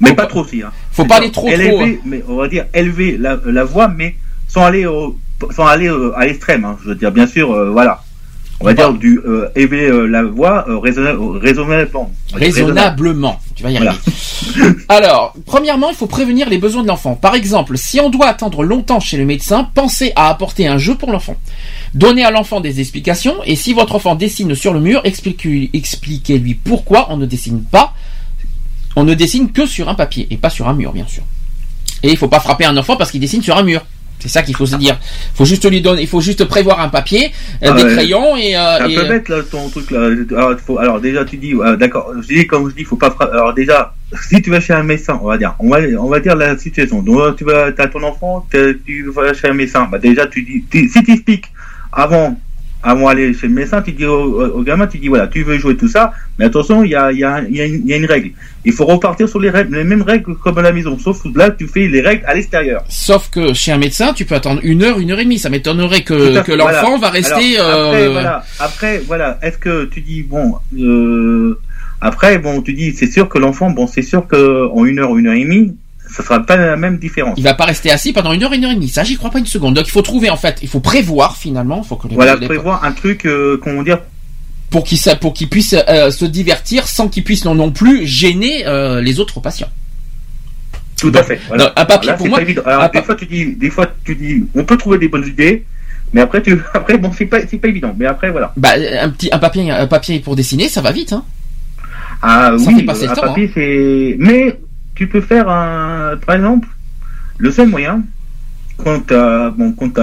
Mais 0.00 0.10
pas 0.10 0.22
pas- 0.24 0.28
trop 0.28 0.40
aussi. 0.42 0.62
Hein. 0.62 0.70
Faut 0.92 1.04
pas 1.04 1.16
aller 1.16 1.30
trop 1.32 1.48
élever, 1.48 1.70
trop. 1.70 1.80
hein. 1.82 1.94
mais 2.04 2.22
on 2.28 2.36
va 2.36 2.48
dire 2.48 2.66
élever 2.74 3.16
la, 3.18 3.38
la 3.46 3.64
voix, 3.64 3.88
mais 3.88 4.14
sans 4.48 4.62
aller 4.64 4.86
au, 4.86 5.18
sans 5.50 5.66
aller 5.66 5.88
euh, 5.88 6.12
à 6.16 6.26
l'extrême. 6.26 6.64
Hein. 6.64 6.76
Je 6.82 6.88
veux 6.90 6.94
dire, 6.94 7.10
bien 7.12 7.26
sûr, 7.26 7.50
euh, 7.52 7.70
voilà. 7.70 8.02
On 8.60 8.64
va 8.64 8.72
dire 8.74 8.92
du 8.94 9.18
euh, 9.26 9.48
élever 9.54 9.86
euh, 9.86 10.06
la 10.06 10.22
voix 10.22 10.64
euh, 10.68 10.78
raisonna- 10.78 11.16
raisonnablement. 11.38 12.10
Raisonnablement. 12.34 13.40
Tu 13.54 13.62
vas 13.62 13.70
y 13.70 13.76
arriver. 13.76 13.92
Alors, 14.88 15.34
premièrement, 15.44 15.90
il 15.90 15.96
faut 15.96 16.06
prévenir 16.06 16.48
les 16.48 16.58
besoins 16.58 16.82
de 16.82 16.88
l'enfant. 16.88 17.14
Par 17.14 17.34
exemple, 17.34 17.76
si 17.76 18.00
on 18.00 18.10
doit 18.10 18.26
attendre 18.28 18.62
longtemps 18.64 19.00
chez 19.00 19.16
le 19.16 19.24
médecin, 19.24 19.68
pensez 19.74 20.12
à 20.16 20.28
apporter 20.28 20.66
un 20.66 20.78
jeu 20.78 20.94
pour 20.94 21.12
l'enfant. 21.12 21.36
Donnez 21.94 22.24
à 22.24 22.30
l'enfant 22.30 22.60
des 22.60 22.80
explications 22.80 23.36
et 23.44 23.56
si 23.56 23.72
votre 23.74 23.94
enfant 23.94 24.14
dessine 24.14 24.54
sur 24.54 24.72
le 24.72 24.80
mur, 24.80 25.00
expliquez- 25.04 25.70
expliquez-lui 25.72 26.54
pourquoi 26.54 27.06
on 27.10 27.16
ne 27.16 27.26
dessine 27.26 27.62
pas. 27.62 27.92
On 28.96 29.04
ne 29.04 29.14
dessine 29.14 29.52
que 29.52 29.66
sur 29.66 29.88
un 29.90 29.94
papier 29.94 30.26
et 30.30 30.36
pas 30.38 30.48
sur 30.50 30.68
un 30.68 30.72
mur, 30.74 30.92
bien 30.92 31.06
sûr. 31.06 31.22
Et 32.02 32.10
il 32.10 32.16
faut 32.16 32.28
pas 32.28 32.40
frapper 32.40 32.64
un 32.64 32.76
enfant 32.76 32.96
parce 32.96 33.10
qu'il 33.10 33.20
dessine 33.20 33.42
sur 33.42 33.56
un 33.56 33.62
mur. 33.62 33.84
C'est 34.26 34.32
ça 34.32 34.42
qu'il 34.42 34.56
faut 34.56 34.66
se 34.66 34.74
dire. 34.76 34.98
Il 35.32 35.36
faut 35.36 35.44
juste 35.44 35.68
lui 35.70 35.80
donner, 35.80 36.02
il 36.02 36.08
faut 36.08 36.20
juste 36.20 36.44
prévoir 36.46 36.80
un 36.80 36.88
papier, 36.88 37.30
euh, 37.62 37.68
Ah 37.70 37.72
des 37.72 37.84
ouais. 37.84 37.92
crayons 37.92 38.36
et, 38.36 38.56
euh, 38.56 38.86
et, 38.88 38.94
peu 38.96 39.02
euh, 39.02 39.20
là 39.28 39.42
ton 39.48 39.68
truc 39.68 39.90
là. 39.92 40.08
Alors, 40.36 40.58
faut- 40.58 40.78
alors, 40.78 41.00
déjà 41.00 41.24
tu 41.24 41.36
dis 41.36 41.54
euh, 41.54 41.76
d'accord. 41.76 42.12
Je 42.20 42.26
dis 42.26 42.46
comme 42.46 42.68
je 42.70 42.74
dis, 42.74 42.82
faut 42.84 42.96
pas. 42.96 43.10
fra- 43.12 43.30
Alors 43.32 43.54
déjà, 43.54 43.94
si 44.28 44.42
tu 44.42 44.50
vas 44.50 44.60
chez 44.60 44.72
un 44.72 44.82
médecin, 44.82 45.18
on 45.22 45.26
va 45.28 45.38
dire, 45.38 45.54
on 45.60 45.68
va 45.70 45.78
on 46.00 46.08
va 46.08 46.18
dire 46.20 46.34
la 46.34 46.58
situation. 46.58 47.02
Donc 47.02 47.36
tu 47.36 47.44
vas, 47.44 47.70
t'as 47.72 47.86
ton 47.86 48.02
enfant, 48.02 48.46
tu 48.50 49.10
vas 49.14 49.32
chez 49.32 49.48
un 49.48 49.54
médecin. 49.54 49.86
Bah 49.90 49.98
déjà 49.98 50.26
tu 50.26 50.42
dis, 50.42 50.64
si 50.88 51.02
tu 51.04 51.12
expliques 51.12 51.46
avant. 51.92 52.36
Avant 52.88 53.08
d'aller 53.08 53.34
chez 53.34 53.48
le 53.48 53.52
médecin, 53.54 53.82
tu 53.82 53.90
dis 53.90 54.04
au, 54.06 54.40
au 54.58 54.62
gamin, 54.62 54.86
tu 54.86 54.98
dis 54.98 55.08
voilà, 55.08 55.26
tu 55.26 55.42
veux 55.42 55.58
jouer 55.58 55.76
tout 55.76 55.88
ça, 55.88 56.12
mais 56.38 56.44
attention, 56.44 56.84
il 56.84 56.90
y 56.90 56.94
a, 56.94 57.10
il 57.10 57.18
y, 57.18 57.24
a, 57.24 57.40
il 57.42 57.56
y, 57.56 57.60
a 57.60 57.64
une- 57.66 57.80
il 57.84 57.88
y 57.88 57.92
a 57.92 57.96
une 57.96 58.06
règle. 58.06 58.30
Il 58.64 58.72
faut 58.72 58.84
repartir 58.84 59.28
sur 59.28 59.40
les 59.40 59.50
règles, 59.50 59.74
les 59.76 59.82
mêmes 59.82 60.02
règles 60.02 60.36
comme 60.36 60.56
à 60.58 60.62
la 60.62 60.70
maison, 60.72 60.96
sauf 60.96 61.20
que 61.22 61.36
là, 61.36 61.50
tu 61.50 61.66
fais 61.66 61.88
les 61.88 62.00
règles 62.00 62.24
à 62.26 62.34
l'extérieur. 62.34 62.84
Sauf 62.88 63.28
que 63.28 63.52
chez 63.54 63.72
un 63.72 63.78
médecin, 63.78 64.12
tu 64.12 64.24
peux 64.24 64.36
attendre 64.36 64.60
une 64.62 64.84
heure, 64.84 65.00
une 65.00 65.10
heure 65.10 65.18
et 65.18 65.24
demie. 65.24 65.40
Ça 65.40 65.50
m'étonnerait 65.50 66.02
que, 66.02 66.40
que 66.44 66.52
l'enfant 66.52 66.96
voilà. 66.96 66.98
va 66.98 67.10
rester. 67.10 67.58
Alors, 67.58 67.88
après, 67.88 68.02
euh, 68.06 68.10
voilà, 68.12 68.44
après, 68.60 68.98
voilà, 69.04 69.38
est-ce 69.42 69.58
que 69.58 69.86
tu 69.86 70.00
dis 70.00 70.22
bon, 70.22 70.54
euh, 70.78 71.58
après, 72.00 72.38
bon, 72.38 72.62
tu 72.62 72.72
dis, 72.72 72.92
c'est 72.92 73.10
sûr 73.10 73.28
que 73.28 73.38
l'enfant, 73.38 73.70
bon, 73.70 73.86
c'est 73.86 74.02
sûr 74.02 74.26
que 74.28 74.68
en 74.70 74.84
une 74.84 74.98
heure, 75.00 75.16
une 75.16 75.26
heure 75.26 75.34
et 75.34 75.42
demie, 75.44 75.74
ça 76.10 76.22
sera 76.22 76.40
pas 76.44 76.56
la 76.56 76.76
même 76.76 76.98
différence. 76.98 77.34
Il 77.36 77.44
va 77.44 77.54
pas 77.54 77.64
rester 77.64 77.90
assis 77.90 78.12
pendant 78.12 78.32
une 78.32 78.42
heure, 78.42 78.52
une 78.52 78.64
heure 78.64 78.70
et 78.70 78.74
demie. 78.76 78.88
Ça, 78.88 79.04
j'y 79.04 79.16
crois 79.16 79.30
pas 79.30 79.38
une 79.38 79.46
seconde. 79.46 79.74
Donc, 79.74 79.86
il 79.86 79.90
faut 79.90 80.02
trouver 80.02 80.30
en 80.30 80.36
fait, 80.36 80.58
il 80.62 80.68
faut 80.68 80.80
prévoir 80.80 81.36
finalement, 81.36 81.82
faut 81.82 81.96
que 81.96 82.08
les- 82.08 82.14
Voilà, 82.14 82.36
prévoir 82.36 82.84
un 82.84 82.92
truc, 82.92 83.26
euh, 83.26 83.58
comment 83.62 83.82
dire, 83.82 83.98
pour 84.70 84.84
qu'il 84.84 84.98
pour 85.20 85.32
qu'il 85.34 85.48
puisse 85.48 85.74
euh, 85.88 86.10
se 86.10 86.24
divertir 86.24 86.88
sans 86.88 87.08
qu'il 87.08 87.24
puisse 87.24 87.44
non, 87.44 87.54
non 87.54 87.70
plus 87.70 88.06
gêner 88.06 88.66
euh, 88.66 89.00
les 89.00 89.20
autres 89.20 89.40
patients. 89.40 89.68
tout 90.96 91.12
à 91.14 91.22
fait. 91.22 91.38
Voilà. 91.48 91.64
Non, 91.64 91.70
un 91.76 91.84
papier, 91.84 92.10
Là, 92.10 92.16
pour 92.16 92.28
moi. 92.28 92.38
Alors, 92.64 92.82
un 92.82 92.86
des 92.88 92.92
pa- 92.92 93.02
fois, 93.02 93.14
tu 93.14 93.26
dis, 93.26 93.54
des 93.54 93.70
fois, 93.70 93.86
tu 94.04 94.14
dis, 94.16 94.44
on 94.54 94.64
peut 94.64 94.76
trouver 94.76 94.98
des 94.98 95.08
bonnes 95.08 95.26
idées, 95.26 95.64
mais 96.12 96.20
après, 96.22 96.42
tu, 96.42 96.58
après, 96.74 96.96
bon, 96.98 97.10
c'est 97.16 97.26
pas, 97.26 97.38
c'est 97.48 97.58
pas 97.58 97.68
évident. 97.68 97.94
Mais 97.98 98.06
après, 98.06 98.30
voilà. 98.30 98.52
Bah, 98.56 98.70
un 99.00 99.10
petit 99.10 99.28
un 99.32 99.38
papier, 99.38 99.70
un 99.70 99.86
papier 99.86 100.20
pour 100.20 100.34
dessiner, 100.36 100.68
ça 100.68 100.80
va 100.80 100.90
vite. 100.92 101.12
Hein. 101.12 101.24
Ah 102.22 102.52
Ça 102.58 102.64
oui, 102.70 102.76
fait 102.76 102.82
passer 102.84 103.06
le 103.06 103.14
temps, 103.14 103.34
hein. 103.36 103.46
c'est. 103.54 104.16
Mais 104.18 104.58
tu 104.96 105.06
peux 105.06 105.20
faire 105.20 105.48
un. 105.48 106.16
Par 106.26 106.34
exemple, 106.34 106.68
le 107.38 107.50
seul 107.52 107.68
moyen, 107.68 108.02
quand 108.82 109.06
t'as. 109.06 109.50
Bon, 109.50 109.72
quand. 109.72 109.98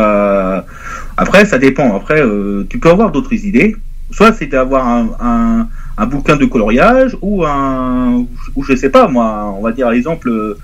Après, 1.18 1.46
ça 1.46 1.58
dépend. 1.58 1.96
Après, 1.96 2.22
euh, 2.22 2.66
tu 2.70 2.80
peux 2.80 2.90
avoir 2.90 3.12
d'autres 3.12 3.34
idées. 3.34 3.76
Soit 4.12 4.34
c'est 4.34 4.46
d'avoir 4.46 4.88
un, 4.88 5.68
un, 5.98 6.06
bouquin 6.06 6.38
de 6.38 6.46
coloriage 6.46 7.18
ou 7.22 7.46
un. 7.46 8.26
Ou 8.56 8.64
je 8.64 8.76
sais 8.76 8.90
pas, 8.90 9.08
moi, 9.08 9.54
on 9.58 9.62
va 9.62 9.72
dire, 9.72 9.90
exemple. 9.92 10.30
euh, 10.30 10.58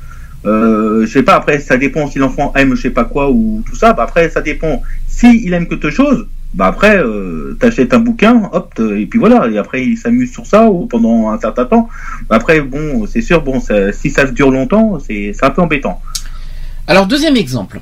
Euh, 0.46 1.06
je 1.06 1.12
sais 1.12 1.24
pas, 1.24 1.36
après, 1.36 1.60
ça 1.60 1.76
dépend 1.76 2.08
si 2.08 2.18
l'enfant 2.18 2.54
aime 2.56 2.74
je 2.76 2.82
sais 2.84 2.92
pas 2.92 3.04
quoi 3.04 3.30
ou 3.30 3.62
tout 3.68 3.76
ça. 3.76 3.92
Bah, 3.94 4.04
après, 4.04 4.30
ça 4.30 4.42
dépend. 4.42 4.82
Si 5.08 5.50
aime 5.52 5.68
quelque 5.68 5.90
chose, 5.90 6.28
bah 6.54 6.68
après, 6.68 6.98
euh, 6.98 7.56
t'achètes 7.60 7.94
un 7.94 8.00
bouquin, 8.00 8.50
hop, 8.52 8.74
et 8.80 9.06
puis 9.06 9.20
voilà. 9.20 9.48
Et 9.50 9.58
après, 9.58 9.86
il 9.86 9.98
s'amuse 9.98 10.32
sur 10.32 10.46
ça 10.46 10.70
ou 10.70 10.88
pendant 10.88 11.30
un 11.30 11.40
certain 11.40 11.66
temps. 11.66 11.90
Après, 12.30 12.62
bon, 12.62 13.06
c'est 13.08 13.22
sûr, 13.22 13.42
bon, 13.42 13.62
si 13.94 14.10
ça 14.10 14.26
dure 14.26 14.52
longtemps, 14.52 15.00
c'est 15.00 15.32
c'est 15.34 15.46
un 15.46 15.52
peu 15.52 15.62
embêtant. 15.62 16.02
Alors 16.88 17.06
deuxième 17.06 17.38
exemple. 17.38 17.80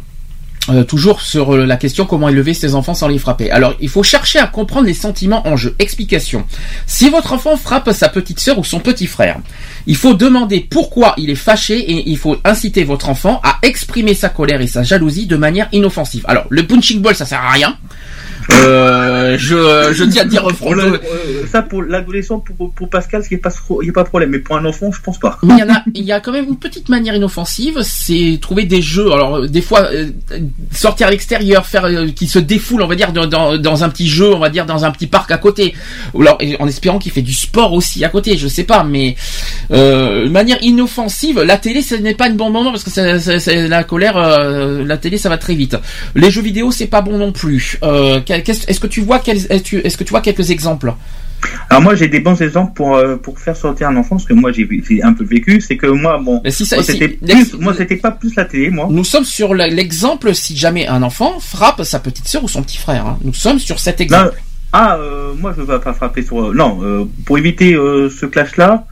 Euh, 0.70 0.84
toujours 0.84 1.22
sur 1.22 1.55
euh, 1.55 1.65
la 1.65 1.78
question 1.78 2.05
comment 2.05 2.28
élever 2.28 2.53
ses 2.53 2.76
enfants 2.76 2.93
sans 2.93 3.07
les 3.07 3.20
frapper. 3.20 3.49
Alors 3.51 3.76
il 3.80 3.88
faut 3.88 4.03
chercher 4.03 4.39
à 4.39 4.47
comprendre 4.47 4.86
les 4.86 4.93
sentiments 4.93 5.47
en 5.47 5.55
jeu. 5.55 5.74
Explication. 5.80 6.45
Si 6.86 7.09
votre 7.09 7.32
enfant 7.32 7.55
frappe 7.55 7.89
sa 7.93 8.09
petite 8.09 8.41
sœur 8.41 8.59
ou 8.59 8.65
son 8.65 8.82
petit 8.82 9.07
frère, 9.07 9.38
il 9.86 9.95
faut 9.95 10.13
demander 10.13 10.59
pourquoi 10.59 11.13
il 11.18 11.30
est 11.30 11.36
fâché 11.36 11.80
et 11.80 12.09
il 12.09 12.18
faut 12.18 12.36
inciter 12.43 12.84
votre 12.84 13.07
enfant 13.07 13.39
à 13.45 13.59
exprimer 13.61 14.13
sa 14.13 14.28
colère 14.28 14.59
et 14.59 14.68
sa 14.68 14.84
jalousie 14.84 15.26
de 15.26 15.38
manière 15.38 15.70
inoffensive. 15.72 16.26
Alors 16.28 16.45
le 16.49 16.68
punching 16.68 17.01
ball 17.01 17.15
ça 17.15 17.26
sert 17.26 17.41
à 17.41 17.51
rien. 17.51 17.78
Euh, 18.52 19.36
je, 19.38 19.93
je 19.93 20.04
tiens 20.06 20.24
à 20.24 20.26
dire 20.26 20.43
le- 20.74 20.93
euh, 20.93 21.45
ça, 21.52 21.62
pour 21.62 21.84
l'adolescent, 21.84 22.39
pour, 22.39 22.72
pour 22.72 22.89
Pascal, 22.89 23.22
il 23.30 23.34
n'y 23.36 23.39
a, 23.41 23.50
pas 23.50 23.56
y 23.84 23.89
a 23.89 23.93
pas 23.93 24.04
de 24.04 24.08
problème. 24.08 24.30
Mais 24.30 24.39
pour 24.39 24.56
un 24.58 24.66
enfant, 24.66 24.91
je 24.91 25.02
pense 25.02 25.20
pas. 25.20 25.38
Il 25.43 25.58
y 25.58 25.64
en 25.64 25.70
a, 25.70 25.84
il 25.93 26.04
y 26.06 26.12
a 26.12 26.20
quand 26.20 26.32
même 26.32 26.45
une 26.45 26.58
petite 26.58 26.89
manière 26.89 27.16
inoffensive, 27.16 27.80
c'est 27.84 28.38
trouver 28.41 28.66
des 28.66 28.82
jeux. 28.82 29.12
Alors 29.12 29.38
euh, 29.38 29.48
des 29.48 29.62
fois 29.62 29.86
euh, 29.91 30.08
sortir 30.72 31.08
à 31.08 31.12
l'extérieur, 31.12 31.66
faire 31.66 31.86
euh, 31.86 32.08
qui 32.08 32.28
se 32.28 32.39
défoule, 32.39 32.82
on 32.82 32.88
va 32.88 32.95
dire 32.95 33.12
dans, 33.12 33.28
dans, 33.28 33.84
un 33.84 33.89
petit 33.89 34.08
jeu, 34.08 34.34
on 34.34 34.39
va 34.39 34.50
dire 34.50 34.66
dans 34.66 34.86
un 34.86 34.91
petit 34.91 35.08
parc 35.08 35.32
à 35.32 35.38
côté, 35.38 35.74
ou 36.14 36.22
alors 36.22 36.38
en 36.60 36.68
espérant 36.68 37.00
qu'il 37.00 37.12
fait 37.12 37.22
du 37.22 37.34
sport 37.34 37.74
aussi 37.74 38.04
à 38.06 38.10
côté, 38.10 38.38
je 38.38 38.48
sais 38.48 38.64
pas, 38.64 38.84
mais 38.84 39.16
euh, 39.72 40.30
manière 40.30 40.58
inoffensive, 40.62 41.41
la 41.41 41.58
télé 41.58 41.82
ce 41.82 41.95
n'est 41.95 42.14
pas 42.16 42.28
une 42.28 42.38
bon 42.38 42.50
moment 42.50 42.72
parce 42.72 42.84
que 42.84 42.89
ça- 42.89 43.20
ça- 43.20 43.39
ça- 43.39 43.54
la 43.68 43.84
colère, 43.84 44.18
euh, 44.18 44.84
la 44.86 44.98
télé 44.98 45.18
ça 45.18 45.30
va 45.30 45.38
très 45.38 45.56
vite. 45.56 45.76
Les 46.16 46.32
jeux 46.32 46.41
vidéo 46.41 46.72
c'est 46.72 46.88
pas 46.88 47.02
bon 47.02 47.18
non 47.18 47.32
plus. 47.32 47.78
Euh, 47.84 48.20
est-ce 48.48 48.80
que 48.80 48.88
tu 48.88 49.02
vois 49.02 49.20
quels, 49.20 49.46
est-ce 49.52 49.98
que 49.98 50.04
tu- 50.04 50.12
vois 50.12 50.22
quelques 50.22 50.50
exemples? 50.52 50.94
Alors 51.70 51.84
moi, 51.84 51.94
j'ai 51.96 52.08
des 52.08 52.20
bons 52.20 52.42
exemples 52.42 52.74
pour 52.74 52.96
euh, 52.96 53.16
pour 53.16 53.38
faire 53.40 53.56
sortir 53.56 53.90
un 53.90 53.96
enfant, 53.96 54.16
parce 54.16 54.26
que 54.26 54.34
moi, 54.34 54.52
j'ai 54.52 54.68
un 55.04 55.14
peu 55.14 55.24
vécu. 55.24 55.62
C'est 55.62 55.78
que 55.78 55.86
moi, 55.88 56.20
bon, 56.24 56.42
si 56.52 56.66
ça- 56.66 56.78
moi, 57.60 57.74
c'était 57.78 57.96
pas 57.98 58.12
plus 58.12 58.34
la 58.36 58.46
télé, 58.46 58.70
moi. 58.72 58.88
Nous 58.90 59.04
sommes 59.04 59.24
sur 59.26 59.54
l'exemple 59.54 60.34
si 60.34 60.58
jamais 60.58 60.88
un 60.88 61.04
enfant 61.04 61.40
frappe 61.40 61.84
sa 61.84 62.00
petite 62.00 62.28
sœur 62.28 62.44
ou 62.44 62.48
son 62.48 62.64
petit 62.64 62.78
frère. 62.80 63.06
hein. 63.06 63.20
Nous 63.24 63.34
sommes 63.36 63.60
sur 63.60 63.80
cet 63.80 64.02
exemple. 64.02 64.34
ah, 64.74 64.98
euh, 65.00 65.34
moi 65.40 65.54
je 65.56 65.62
vais 65.62 65.80
pas 65.80 65.94
frapper 65.94 66.24
sur. 66.24 66.42
euh, 66.50 66.54
non, 66.56 66.80
euh, 66.82 67.06
pour 67.26 67.38
éviter 67.38 67.74
ce 67.74 68.26
clash-là, 68.26 68.86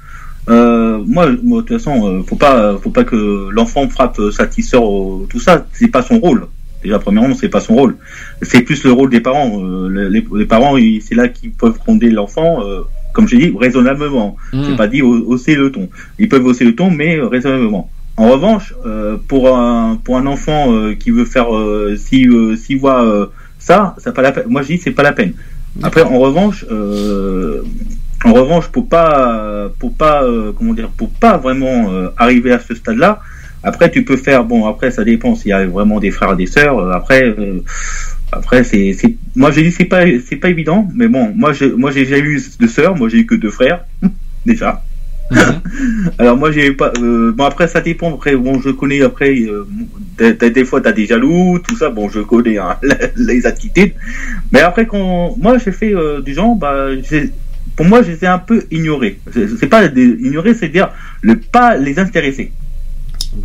euh, 0.47 0.99
moi, 1.07 1.27
moi, 1.43 1.61
de 1.63 1.67
toute 1.67 1.77
façon, 1.79 2.07
euh, 2.07 2.23
faut 2.27 2.35
pas, 2.35 2.77
faut 2.83 2.91
pas 2.91 3.03
que 3.03 3.49
l'enfant 3.51 3.89
frappe 3.89 4.19
sa 4.31 4.45
petite 4.45 4.65
sœur, 4.65 4.83
euh, 4.87 5.25
tout 5.27 5.39
ça. 5.39 5.65
C'est 5.73 5.87
pas 5.87 6.03
son 6.03 6.19
rôle. 6.19 6.45
Déjà, 6.85 6.99
premièrement, 6.99 7.33
c'est 7.33 7.49
pas 7.49 7.61
son 7.67 7.73
rôle. 7.75 7.95
C'est 8.43 8.61
plus 8.61 8.83
le 8.83 8.91
rôle 8.91 9.09
des 9.09 9.19
parents. 9.19 9.49
Euh, 9.59 10.09
les, 10.13 10.23
les 10.41 10.45
parents, 10.45 10.75
c'est 11.05 11.15
là 11.15 11.27
qu'ils 11.27 11.51
peuvent 11.51 11.77
gronder 11.83 12.09
l'enfant. 12.11 12.51
euh, 12.63 12.81
comme 13.13 13.27
j'ai 13.27 13.37
dit, 13.37 13.51
raisonnablement. 13.59 14.35
Hmm. 14.53 14.63
J'ai 14.65 14.75
pas 14.75 14.87
dit 14.87 15.01
ha- 15.01 15.05
hausser 15.31 15.55
le 15.55 15.71
ton. 15.71 15.89
Ils 16.19 16.29
peuvent 16.29 16.45
hausser 16.45 16.63
le 16.65 16.75
ton, 16.75 16.91
mais 16.91 17.19
raisonnablement. 17.19 17.89
En 18.17 18.29
revanche, 18.29 18.67
euh, 18.85 19.17
pour 19.29 19.41
un 19.57 19.97
pour 20.03 20.17
un 20.17 20.25
enfant 20.27 20.61
qui 21.01 21.09
veut 21.11 21.25
faire, 21.35 21.47
si 21.97 22.27
s'il 22.61 22.77
voit 22.79 23.29
ça, 23.57 23.95
ça 23.97 24.11
pas 24.11 24.21
la 24.21 24.31
peine. 24.31 24.45
Moi, 24.47 24.61
je 24.61 24.67
dis 24.73 24.77
c'est 24.77 24.91
pas 24.99 25.03
la 25.03 25.11
peine. 25.13 25.33
Après, 25.81 26.03
en 26.03 26.19
revanche, 26.19 26.65
en 28.29 28.33
revanche, 28.33 28.67
pour 28.67 28.87
pas 28.89 29.69
pour 29.79 29.93
pas 29.95 30.23
comment 30.57 30.73
dire, 30.73 30.89
pour 30.99 31.09
pas 31.09 31.37
vraiment 31.37 31.89
arriver 32.17 32.51
à 32.53 32.59
ce 32.59 32.73
stade-là. 32.75 33.19
Après, 33.65 33.91
tu 33.91 34.05
peux 34.05 34.15
faire. 34.17 34.45
Bon, 34.45 34.65
après, 34.65 34.91
ça 34.91 35.03
dépend 35.03 35.35
s'il 35.35 35.49
y 35.49 35.53
a 35.53 35.65
vraiment 35.65 35.99
des 35.99 36.11
frères 36.11 36.33
et 36.33 36.37
des 36.37 36.45
sœurs. 36.45 36.79
euh, 36.79 36.91
Après, 36.91 37.23
euh, 37.23 37.63
après, 38.31 38.63
c'est, 38.63 38.95
moi, 39.35 39.51
j'ai 39.51 39.63
dit 39.63 39.71
c'est 39.71 39.85
pas, 39.85 40.03
c'est 40.25 40.37
pas 40.37 40.49
évident. 40.49 40.87
Mais 40.95 41.07
bon, 41.07 41.33
moi, 41.35 41.51
j'ai, 41.51 41.71
moi, 41.71 41.91
j'ai 41.91 42.05
jamais 42.05 42.21
eu 42.21 42.41
de 42.59 42.67
sœurs. 42.67 42.95
Moi, 42.95 43.09
j'ai 43.09 43.19
eu 43.19 43.25
que 43.25 43.35
deux 43.35 43.51
frères 43.51 43.85
déjà. 44.45 44.83
Mhm. 45.31 45.61
Alors 46.19 46.37
moi 46.37 46.51
j'ai 46.51 46.71
pas 46.71 46.91
euh, 47.01 47.31
bon 47.31 47.45
après 47.45 47.67
ça 47.67 47.81
dépend 47.81 48.13
après 48.13 48.35
bon 48.35 48.61
je 48.61 48.69
connais 48.69 49.01
après 49.01 49.33
euh, 49.41 49.65
des, 50.19 50.51
des, 50.51 50.65
fois 50.65 50.81
t'as 50.81 50.91
des 50.91 51.07
jaloux 51.07 51.57
tout 51.59 51.75
ça 51.75 51.89
bon 51.89 52.09
je 52.09 52.19
connais 52.19 52.59
hein, 52.59 52.77
les 53.15 53.47
attitudes 53.47 53.93
mais 54.51 54.59
après 54.59 54.85
quand 54.85 55.35
moi 55.41 55.57
j'ai 55.57 55.71
fait 55.71 55.95
euh, 55.95 56.21
du 56.21 56.35
genre 56.35 56.55
bah 56.55 56.89
pour 57.75 57.87
moi 57.87 58.03
je 58.03 58.11
les 58.11 58.23
ai 58.23 58.27
un 58.27 58.37
peu 58.37 58.65
ignorés 58.69 59.19
c'est 59.33 59.67
pas 59.67 59.87
des, 59.87 60.05
ignorer 60.05 60.53
c'est 60.53 60.69
dire 60.69 60.91
le 61.23 61.37
pas 61.37 61.75
les 61.75 61.97
intéresser 61.97 62.51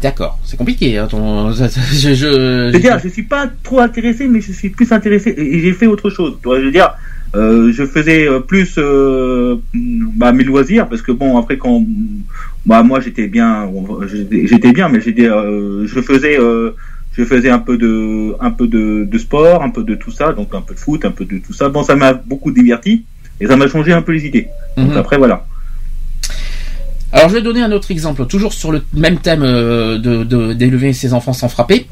D'accord, 0.03 0.39
c'est 0.45 0.57
compliqué. 0.57 0.99
hein, 0.99 1.07
ton- 1.11 1.51
je, 1.53 2.15
je- 2.15 2.71
c'est-à-dire 2.73 2.99
je 3.03 3.09
suis 3.09 3.23
pas 3.25 3.49
trop 3.63 3.81
intéressé 3.81 4.29
mais 4.29 4.41
je 4.41 4.53
suis 4.53 4.71
plus 4.71 4.93
intéressé 4.93 5.31
et, 5.31 5.57
et 5.57 5.61
j'ai 5.61 5.73
fait 5.73 5.87
autre 5.87 6.11
chose 6.11 6.35
tu 6.41 6.49
vois 6.49 6.61
je 6.61 6.67
veux 6.67 6.71
dire 6.71 6.91
euh, 7.35 7.73
je 7.73 7.85
faisais 7.87 8.29
euh, 8.29 8.41
plus 8.41 8.75
euh, 8.79 9.57
bah, 9.75 10.33
mes 10.33 10.45
loisirs 10.45 10.89
parce 10.89 11.03
que 11.03 11.13
bon 11.13 11.37
après 11.39 11.59
quand 11.59 11.85
bah 12.67 12.83
moi 12.83 13.01
j'étais 13.01 13.27
bien 13.29 13.69
j'étais 14.11 14.47
j'étais 14.47 14.73
bien 14.73 14.89
mais 14.89 15.01
j'étais 15.01 15.29
euh, 15.29 15.87
je 15.87 16.01
faisais 16.01 16.39
euh, 16.39 16.71
je 17.17 17.25
faisais 17.25 17.51
un 17.51 17.59
peu 17.59 17.77
de 17.77 18.35
un 18.41 18.51
peu 18.53 18.67
de, 18.69 19.05
de 19.05 19.19
sport 19.19 19.63
un 19.63 19.71
peu 19.71 19.83
de 19.83 19.95
tout 19.97 20.11
ça 20.13 20.33
donc 20.33 20.55
un 20.55 20.61
peu 20.61 20.75
de 20.75 20.79
foot 20.79 21.05
un 21.05 21.11
peu 21.11 21.25
de 21.25 21.39
tout 21.39 21.53
ça 21.53 21.69
bon 21.69 21.83
ça 21.83 21.97
m'a 21.97 22.13
beaucoup 22.13 22.51
diverti 22.53 23.05
et 23.41 23.47
ça 23.47 23.57
m'a 23.57 23.67
changé 23.69 23.93
un 23.93 24.03
peu 24.03 24.13
les 24.13 24.25
idées 24.27 24.47
donc 24.77 24.91
Mhm. 24.93 24.97
après 24.97 25.19
voilà 25.19 25.45
Alors 27.13 27.29
je 27.29 27.35
vais 27.35 27.43
donner 27.43 27.61
un 27.63 27.73
autre 27.73 27.91
exemple, 27.91 28.27
toujours 28.27 28.53
sur 28.53 28.71
le 28.73 28.85
même 28.95 29.19
thème 29.19 29.43
euh, 29.43 29.99
de, 29.99 30.53
d'élever 30.53 30.93
ses 30.93 31.13
enfants 31.13 31.33
sans 31.33 31.49
frapper. 31.49 31.87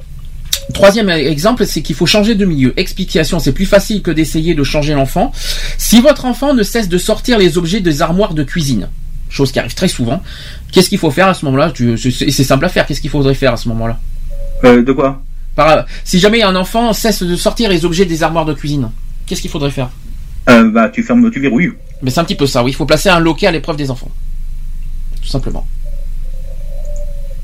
Troisième 0.75 1.09
exemple, 1.09 1.65
c'est 1.67 1.81
qu'il 1.83 1.97
faut 1.97 2.07
changer 2.07 2.35
de 2.35 2.45
milieu. 2.45 2.75
Explication, 2.79 3.39
c'est 3.39 3.53
plus 3.53 3.65
facile 3.67 4.03
que 4.03 4.11
d'essayer 4.11 4.55
de 4.55 4.63
changer 4.63 4.93
l'enfant. 4.95 5.33
Si 5.79 6.01
votre 6.01 6.25
enfant 6.27 6.53
ne 6.55 6.63
cesse 6.63 6.89
de 6.89 6.99
sortir 6.99 7.39
les 7.39 7.57
objets 7.59 7.81
des 7.81 8.03
armoires 8.03 8.35
de 8.35 8.43
cuisine, 8.45 8.89
chose 9.31 9.51
qui 9.51 9.59
arrive 9.59 9.75
très 9.75 9.89
souvent, 9.89 10.23
qu'est-ce 10.71 10.89
qu'il 10.91 10.99
faut 10.99 11.11
faire 11.11 11.27
à 11.29 11.35
ce 11.35 11.45
moment-là? 11.47 11.73
C'est 11.97 12.11
c'est 12.31 12.45
simple 12.45 12.65
à 12.67 12.69
faire. 12.69 12.87
Qu'est-ce 12.87 13.01
qu'il 13.01 13.11
faudrait 13.11 13.35
faire 13.35 13.55
à 13.55 13.57
ce 13.57 13.69
moment-là? 13.71 13.99
Euh, 14.65 14.83
de 14.83 14.93
quoi? 14.93 15.23
Par- 15.57 15.87
Si 16.05 16.19
jamais 16.21 16.43
un 16.43 16.55
enfant 16.55 16.93
cesse 16.93 17.23
de 17.23 17.35
sortir 17.37 17.71
les 17.71 17.85
objets 17.85 18.05
des 18.05 18.23
armoires 18.23 18.45
de 18.45 18.53
cuisine, 18.55 18.91
qu'est-ce 19.27 19.41
qu'il 19.41 19.51
faudrait 19.51 19.71
faire? 19.71 19.89
Euh, 20.51 20.71
Bah, 20.71 20.91
tu 20.91 21.03
fermes, 21.03 21.31
tu 21.31 21.41
verrouilles. 21.41 21.73
Mais 22.03 22.11
c'est 22.11 22.21
un 22.21 22.25
petit 22.25 22.35
peu 22.37 22.47
ça. 22.47 22.63
Oui, 22.63 22.71
il 22.73 22.75
faut 22.75 22.87
placer 22.87 23.09
un 23.09 23.21
loquet 23.21 23.47
à 23.47 23.51
l'épreuve 23.53 23.77
des 23.77 23.91
enfants, 23.91 24.11
tout 25.23 25.29
simplement. 25.29 25.67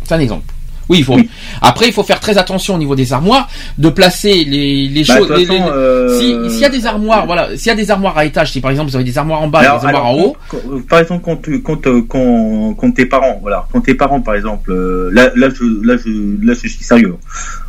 C'est 0.05 0.15
un 0.15 0.21
exemple. 0.21 0.45
Oui, 0.91 0.99
il 0.99 1.05
faut. 1.05 1.15
Oui. 1.15 1.31
Après, 1.63 1.87
il 1.87 1.93
faut 1.95 2.03
faire 2.03 2.21
très 2.21 2.37
attention 2.37 2.75
au 2.75 2.79
niveau 2.79 2.95
des 2.95 3.11
armoires, 3.15 3.49
de 3.79 3.89
placer 3.89 4.45
les, 4.45 4.87
les 4.87 5.03
Bah, 5.05 5.17
choses. 5.17 5.31
les- 5.31 5.47
euh, 5.51 6.19
Si- 6.51 6.61
y 6.61 6.65
a 6.65 6.69
des 6.69 6.85
armoires, 6.85 7.25
voilà, 7.25 7.57
s'il 7.57 7.69
y 7.69 7.71
a 7.71 7.75
des 7.75 7.91
armoires 7.91 8.19
à 8.19 8.27
étage, 8.27 8.53
si 8.53 8.61
par 8.61 8.71
exemple 8.71 8.91
vous 8.91 8.97
avez 8.97 9.05
des 9.05 9.17
armoires 9.17 9.41
en 9.41 9.49
bas 9.49 9.61
et 9.61 9.63
des 9.63 9.69
armoires 9.69 9.89
alors, 9.89 10.07
en 10.09 10.15
haut, 10.15 10.37
quand- 10.51 10.87
par 10.87 10.99
exemple, 11.01 11.23
quand, 11.25 11.49
euh, 11.87 12.03
quand, 12.07 12.75
quand 12.75 12.91
tes 12.93 13.07
parents, 13.07 13.39
voilà, 13.41 13.67
quand 13.73 13.81
tes 13.81 13.95
parents, 13.95 14.21
par 14.21 14.35
exemple, 14.35 14.71
euh, 14.73 15.09
là, 15.11 15.31
là, 15.37 15.49
je, 15.49 15.65
là, 15.87 15.97
je, 15.97 16.47
là, 16.47 16.53
je 16.53 16.69
suis 16.69 16.85
sérieux. 16.85 17.17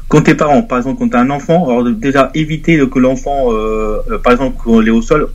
Quand 0.09 0.21
tes 0.21 0.35
parents, 0.35 0.61
par 0.63 0.79
exemple, 0.79 0.99
quand 0.99 1.07
tu 1.07 1.15
as 1.15 1.21
un 1.21 1.29
enfant, 1.29 1.69
alors 1.69 1.85
déjà 1.89 2.31
éviter 2.33 2.77
que 2.89 2.99
l'enfant, 2.99 3.45
euh, 3.53 3.99
par 4.25 4.33
exemple, 4.33 4.57
quand 4.61 4.81
il 4.81 4.89
est 4.89 4.91
au 4.91 5.01
sol, 5.01 5.29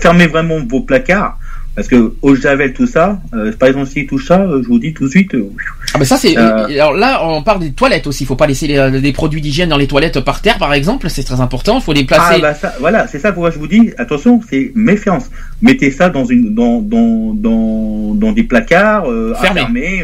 fermez 0.00 0.26
vraiment 0.26 0.56
vos 0.68 0.80
placards. 0.80 1.38
Parce 1.80 1.88
que 1.88 2.12
au 2.20 2.34
javel, 2.34 2.74
tout 2.74 2.86
ça, 2.86 3.22
euh, 3.32 3.52
par 3.58 3.70
exemple, 3.70 3.86
s'il 3.86 4.06
touche 4.06 4.26
ça, 4.26 4.42
euh, 4.42 4.60
je 4.62 4.68
vous 4.68 4.78
dis 4.78 4.92
tout 4.92 5.04
de 5.04 5.08
suite, 5.08 5.32
euh, 5.34 5.48
ah 5.94 5.98
ben 5.98 6.04
ça 6.04 6.18
c'est. 6.18 6.36
Alors 6.36 6.92
là, 6.92 7.24
on 7.26 7.42
parle 7.42 7.60
des 7.60 7.72
toilettes 7.72 8.06
aussi. 8.06 8.24
Il 8.24 8.26
faut 8.26 8.36
pas 8.36 8.46
laisser 8.46 8.66
les, 8.66 9.00
les 9.00 9.12
produits 9.14 9.40
d'hygiène 9.40 9.70
dans 9.70 9.78
les 9.78 9.86
toilettes 9.86 10.20
par 10.20 10.42
terre, 10.42 10.58
par 10.58 10.74
exemple. 10.74 11.08
C'est 11.08 11.22
très 11.24 11.40
important. 11.40 11.78
Il 11.78 11.82
faut 11.82 11.94
les 11.94 12.04
placer. 12.04 12.34
Ah 12.34 12.38
bah 12.38 12.52
ça, 12.52 12.74
voilà, 12.80 13.06
c'est 13.08 13.18
ça 13.18 13.32
pourquoi 13.32 13.50
je 13.50 13.58
vous 13.58 13.66
dis, 13.66 13.92
attention, 13.96 14.42
c'est 14.46 14.72
méfiance. 14.74 15.30
Mettez 15.62 15.90
ça 15.90 16.10
dans 16.10 16.26
une, 16.26 16.54
dans, 16.54 16.82
dans, 16.82 17.32
dans, 17.34 18.14
dans 18.14 18.32
des 18.32 18.42
placards, 18.42 19.06
Fermés. 19.40 20.02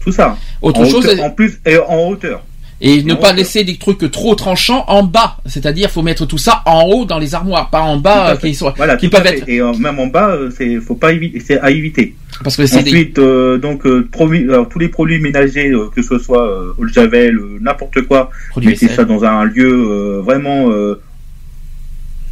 tout 0.00 0.10
ça. 0.10 0.36
Autre 0.60 0.80
en 0.80 0.86
chose, 0.86 1.06
hauteur- 1.06 1.24
en 1.24 1.30
plus 1.30 1.60
et 1.64 1.78
en 1.78 2.08
hauteur. 2.08 2.42
Et 2.80 3.02
ne 3.02 3.14
pas 3.14 3.32
laisser 3.32 3.64
des 3.64 3.76
trucs 3.76 4.10
trop 4.10 4.34
tranchants 4.34 4.84
en 4.88 5.02
bas. 5.02 5.38
C'est-à-dire, 5.46 5.90
faut 5.90 6.02
mettre 6.02 6.26
tout 6.26 6.36
ça 6.38 6.62
en 6.66 6.82
haut 6.84 7.04
dans 7.06 7.18
les 7.18 7.34
armoires, 7.34 7.70
pas 7.70 7.80
en 7.80 7.96
bas 7.96 8.30
euh, 8.32 8.36
qu'ils 8.36 8.54
soient. 8.56 8.74
Voilà, 8.76 8.96
qui 8.96 9.08
peuvent 9.08 9.26
être- 9.26 9.48
Et 9.48 9.60
euh, 9.62 9.72
même 9.74 9.98
en 9.98 10.08
bas, 10.08 10.30
euh, 10.30 10.50
c'est, 10.56 10.76
faut 10.80 10.94
pas 10.94 11.12
éviter, 11.12 11.40
c'est 11.40 11.58
à 11.60 11.70
éviter. 11.70 12.14
Parce 12.44 12.54
que 12.56 12.66
c'est 12.66 12.82
des. 12.82 12.90
Ensuite, 12.90 13.18
euh, 13.18 13.56
donc 13.56 13.86
euh, 13.86 14.06
produits- 14.12 14.44
alors, 14.44 14.68
tous 14.68 14.78
les 14.78 14.88
produits 14.88 15.18
ménagers, 15.20 15.70
euh, 15.70 15.86
que 15.94 16.02
ce 16.02 16.18
soit 16.18 16.46
euh, 16.46 16.72
eau 16.76 16.84
de 16.84 16.92
javel, 16.92 17.36
euh, 17.38 17.58
n'importe 17.62 18.02
quoi, 18.02 18.30
produits 18.50 18.68
mettez 18.70 18.86
vaisselle. 18.88 18.96
ça 18.96 19.04
dans 19.06 19.24
un 19.24 19.44
lieu 19.44 19.72
euh, 19.72 20.20
vraiment 20.22 20.70
euh, 20.70 21.00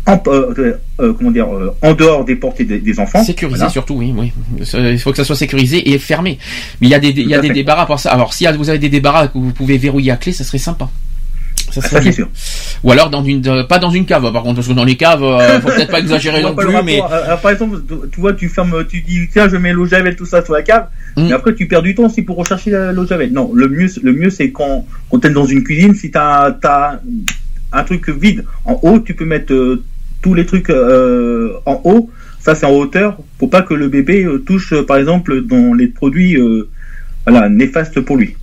en, 0.07 0.23
euh, 0.27 0.75
euh, 1.01 1.13
comment 1.15 1.31
dire, 1.31 1.47
euh, 1.55 1.75
en 1.83 1.95
dehors 1.95 2.25
des 2.25 2.37
portées 2.37 2.65
des, 2.65 2.79
des 2.79 2.99
enfants. 3.01 3.25
Sécurisé 3.25 3.57
Voilà. 3.59 3.71
surtout, 3.73 3.95
oui, 3.95 4.13
oui. 4.17 4.33
Il 4.75 4.99
faut 4.99 5.11
que 5.13 5.17
ça 5.17 5.25
soit 5.25 5.37
sécurisé 5.37 5.91
et 5.93 5.99
fermé. 5.99 6.39
Mais 6.81 6.89
il 6.89 6.91
y 6.91 6.95
a 6.95 6.99
des, 6.99 7.09
il 7.09 7.29
y 7.29 7.35
a 7.35 7.41
des 7.41 7.49
fait. 7.49 7.55
débarras 7.55 7.87
pour 7.87 7.99
ça. 7.99 8.11
Alors, 8.13 8.35
si 8.35 8.47
vous 8.59 8.69
avez 8.69 8.79
des 8.79 8.91
débarras 8.91 9.29
que 9.29 9.39
vous 9.39 9.53
pouvez 9.53 9.79
verrouiller 9.79 10.11
à 10.13 10.17
clé, 10.17 10.33
ça 10.33 10.45
serait 10.45 10.59
sympa. 10.59 10.89
Ça 11.71 11.81
Ah, 11.83 11.89
serait 11.89 11.97
ça 11.97 12.03
c'est 12.03 12.13
sûr. 12.13 12.29
Ou 12.85 12.93
alors 12.93 13.09
dans 13.09 13.25
une, 13.25 13.67
pas 13.67 13.79
dans 13.79 13.91
une 13.91 14.05
cave, 14.05 14.31
par 14.31 14.43
contre, 14.43 14.57
parce 14.57 14.69
que 14.69 14.73
dans 14.75 14.85
les 14.85 14.97
caves, 14.97 15.21
faut 15.63 15.69
peut-être 15.69 15.91
pas 15.91 16.01
exagérer 16.01 16.43
non 16.43 16.55
plus, 16.55 16.69
mais 16.85 17.01
par 17.43 17.51
exemple, 17.51 17.81
tu- 18.13 18.21
vois, 18.21 18.35
tu 18.35 18.49
fermes, 18.51 18.85
tu 18.87 19.01
dis 19.01 19.27
tiens, 19.33 19.49
je 19.49 19.57
mets 19.57 19.73
l'eau 19.73 19.87
javel 19.87 20.15
tout 20.17 20.27
ça 20.27 20.45
sur 20.45 20.53
la 20.53 20.63
cave, 20.63 20.87
Mm. 21.17 21.29
et 21.29 21.33
après 21.33 21.55
tu 21.55 21.67
perds 21.69 21.83
du 21.83 21.95
temps 21.95 22.07
aussi 22.07 22.23
pour 22.23 22.37
rechercher 22.37 22.73
l'eau 22.93 23.07
javel. 23.07 23.33
Non, 23.33 23.53
le 23.55 23.69
mieux, 23.69 23.87
le 24.03 24.13
mieux 24.13 24.31
c'est 24.31 24.51
quand, 24.51 24.85
quand 25.11 25.21
t'es 25.21 25.31
dans 25.31 25.47
une 25.47 25.63
cuisine, 25.63 25.95
si 25.95 26.11
t'as, 26.11 26.53
as 26.65 27.01
un 27.73 27.85
truc 27.85 28.09
vide 28.09 28.45
en 28.65 28.79
haut, 28.83 28.99
tu 28.99 29.15
peux 29.15 29.25
mettre 29.25 29.53
tous 30.25 30.33
les 30.33 30.47
trucs 30.47 30.71
euh, 30.71 31.53
en 31.67 31.83
haut. 31.85 32.11
Ça 32.41 32.55
c'est 32.55 32.65
en 32.65 32.73
hauteur, 32.73 33.19
pour 33.39 33.51
pas 33.51 33.61
que 33.61 33.75
le 33.75 33.89
bébé 33.89 34.25
euh, 34.25 34.39
touche, 34.39 34.73
euh, 34.73 34.83
par 34.83 34.97
exemple, 34.97 35.43
dans 35.43 35.75
les 35.75 35.87
produits, 35.87 36.39
voilà, 37.27 37.51
néfastes 37.51 38.01
pour 38.01 38.17
lui. 38.17 38.37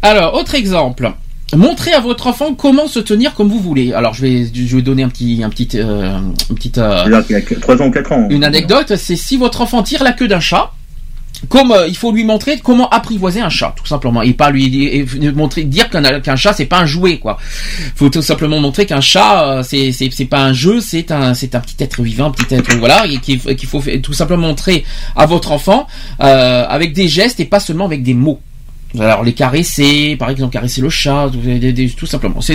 Alors, 0.00 0.34
autre 0.34 0.54
exemple. 0.54 1.12
Montrez 1.54 1.92
à 1.92 2.00
votre 2.00 2.26
enfant 2.26 2.54
comment 2.54 2.86
se 2.86 3.00
tenir 3.00 3.34
comme 3.34 3.48
vous 3.48 3.60
voulez. 3.60 3.92
Alors, 3.92 4.14
je 4.14 4.22
vais, 4.22 4.46
je 4.52 4.76
vais 4.76 4.82
donner 4.82 5.02
un 5.02 5.08
petit, 5.10 5.42
un 5.44 5.50
petit, 5.50 5.68
euh, 5.74 6.18
une 6.48 6.56
petite, 6.56 6.78
euh, 6.78 7.04
a 7.12 7.22
3 7.60 7.82
ans 7.82 7.86
ou 7.86 7.90
4 7.90 8.12
ans. 8.12 8.26
une 8.30 8.44
anecdote. 8.44 8.96
C'est 8.96 9.16
si 9.16 9.36
votre 9.36 9.60
enfant 9.60 9.82
tire 9.82 10.02
la 10.02 10.12
queue 10.12 10.26
d'un 10.26 10.40
chat, 10.40 10.72
comme 11.48 11.72
euh, 11.72 11.88
il 11.88 11.96
faut 11.96 12.12
lui 12.12 12.24
montrer 12.24 12.58
comment 12.58 12.88
apprivoiser 12.88 13.40
un 13.40 13.48
chat, 13.48 13.74
tout 13.76 13.86
simplement, 13.86 14.22
et 14.22 14.32
pas 14.32 14.50
lui 14.50 15.04
montrer, 15.34 15.64
dire 15.64 15.88
qu'un 15.90 16.36
chat 16.36 16.52
c'est 16.52 16.66
pas 16.66 16.80
un 16.80 16.86
jouet, 16.86 17.18
quoi. 17.18 17.38
Faut 17.94 18.08
tout 18.08 18.22
simplement 18.22 18.60
montrer 18.60 18.86
qu'un 18.86 19.00
chat 19.00 19.58
euh, 19.58 19.62
c'est 19.62 19.92
c'est 19.92 20.24
pas 20.24 20.42
un 20.42 20.52
jeu, 20.52 20.80
c'est 20.80 21.10
un 21.10 21.34
c'est 21.34 21.54
un 21.54 21.60
petit 21.60 21.82
être 21.82 22.02
vivant, 22.02 22.26
un 22.26 22.30
petit 22.30 22.54
être 22.54 22.74
voilà, 22.78 23.06
et 23.06 23.18
qu'il 23.18 23.38
faut 23.40 23.82
tout 24.02 24.12
simplement 24.12 24.48
montrer 24.48 24.84
à 25.16 25.26
votre 25.26 25.52
enfant 25.52 25.86
euh, 26.20 26.66
avec 26.68 26.92
des 26.92 27.08
gestes 27.08 27.40
et 27.40 27.44
pas 27.44 27.60
seulement 27.60 27.84
avec 27.84 28.02
des 28.02 28.14
mots. 28.14 28.40
Alors 29.00 29.24
les 29.24 29.32
caresser, 29.32 30.16
par 30.16 30.30
exemple 30.30 30.52
caresser 30.52 30.80
le 30.80 30.88
chat, 30.88 31.28
tout, 31.32 31.40
tout 31.96 32.06
simplement. 32.06 32.40
C'est 32.40 32.54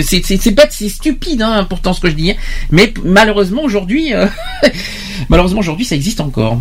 bête, 0.54 0.70
c'est 0.70 0.88
stupide, 0.88 1.42
hein, 1.42 1.66
pourtant 1.68 1.92
ce 1.92 2.00
que 2.00 2.08
je 2.08 2.14
dis. 2.14 2.32
Mais 2.70 2.94
malheureusement 3.04 3.62
aujourd'hui, 3.62 4.14
euh, 4.14 4.26
malheureusement 5.28 5.60
aujourd'hui 5.60 5.84
ça 5.84 5.94
existe 5.94 6.20
encore. 6.20 6.60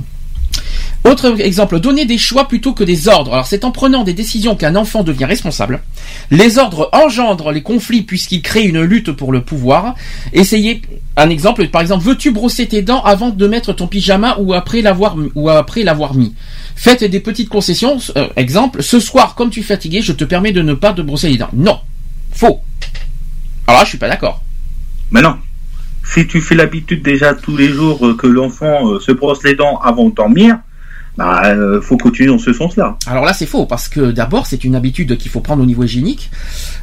Autre 1.06 1.40
exemple, 1.40 1.80
donner 1.80 2.06
des 2.06 2.18
choix 2.18 2.48
plutôt 2.48 2.74
que 2.74 2.84
des 2.84 3.08
ordres. 3.08 3.34
Alors 3.34 3.48
c'est 3.48 3.64
en 3.64 3.72
prenant 3.72 4.04
des 4.04 4.14
décisions 4.14 4.56
qu'un 4.56 4.76
enfant 4.76 5.02
devient 5.04 5.26
responsable. 5.26 5.82
Les 6.30 6.58
ordres 6.58 6.90
engendrent 6.92 7.52
les 7.52 7.64
conflits 7.64 8.02
puisqu'ils 8.02 8.42
créent 8.42 8.66
une 8.66 8.82
lutte 8.82 9.12
pour 9.14 9.32
le 9.32 9.42
pouvoir. 9.42 9.96
Essayez 10.34 10.82
un 11.16 11.30
exemple, 11.30 11.66
par 11.70 11.82
exemple, 11.82 12.04
veux-tu 12.04 12.32
brosser 12.32 12.68
tes 12.68 12.82
dents 12.82 13.02
avant 13.02 13.30
de 13.30 13.48
mettre 13.48 13.72
ton 13.72 13.88
pyjama 13.88 14.38
ou 14.40 14.54
après 14.54 14.82
l'avoir 14.82 15.16
ou 15.36 15.50
après 15.50 15.84
l'avoir 15.84 16.16
mis? 16.16 16.34
Faites 16.76 17.04
des 17.04 17.20
petites 17.20 17.50
concessions. 17.50 17.98
Euh, 18.18 18.28
exemple, 18.36 18.84
ce 18.84 19.00
soir, 19.00 19.36
comme 19.36 19.50
tu 19.50 19.62
es 19.62 19.64
fatigué, 19.64 20.02
je 20.02 20.14
te 20.14 20.26
permets 20.26 20.52
de 20.52 20.62
ne 20.62 20.74
pas 20.74 20.94
te 20.94 21.02
brosser 21.02 21.30
les 21.30 21.38
dents. 21.38 21.50
Non, 21.54 21.80
faux. 22.32 22.62
Alors 23.68 23.80
là, 23.80 23.86
je 23.86 23.90
suis 23.90 23.98
pas 23.98 24.10
d'accord. 24.10 24.42
Mais 25.12 25.22
non. 25.22 25.38
Si 26.12 26.26
tu 26.26 26.42
fais 26.42 26.56
l'habitude 26.56 27.04
déjà 27.04 27.36
tous 27.36 27.56
les 27.56 27.68
jours 27.68 28.06
euh, 28.06 28.16
que 28.16 28.26
l'enfant 28.26 28.88
euh, 28.88 29.00
se 29.00 29.12
brosse 29.12 29.44
les 29.44 29.54
dents 29.54 29.78
avant 29.78 30.10
de 30.10 30.16
dormir, 30.16 30.58
bah, 31.18 31.42
euh, 31.46 31.82
faut 31.82 31.98
continuer 31.98 32.30
dans 32.30 32.40
ce 32.40 32.52
sens-là. 32.52 32.98
Alors 33.06 33.26
là, 33.26 33.34
c'est 33.34 33.46
faux 33.46 33.68
parce 33.68 33.88
que 33.88 34.12
d'abord, 34.12 34.48
c'est 34.48 34.64
une 34.64 34.76
habitude 34.76 35.18
qu'il 35.18 35.30
faut 35.30 35.42
prendre 35.42 35.62
au 35.62 35.66
niveau 35.66 35.84
hygiénique. 35.84 36.32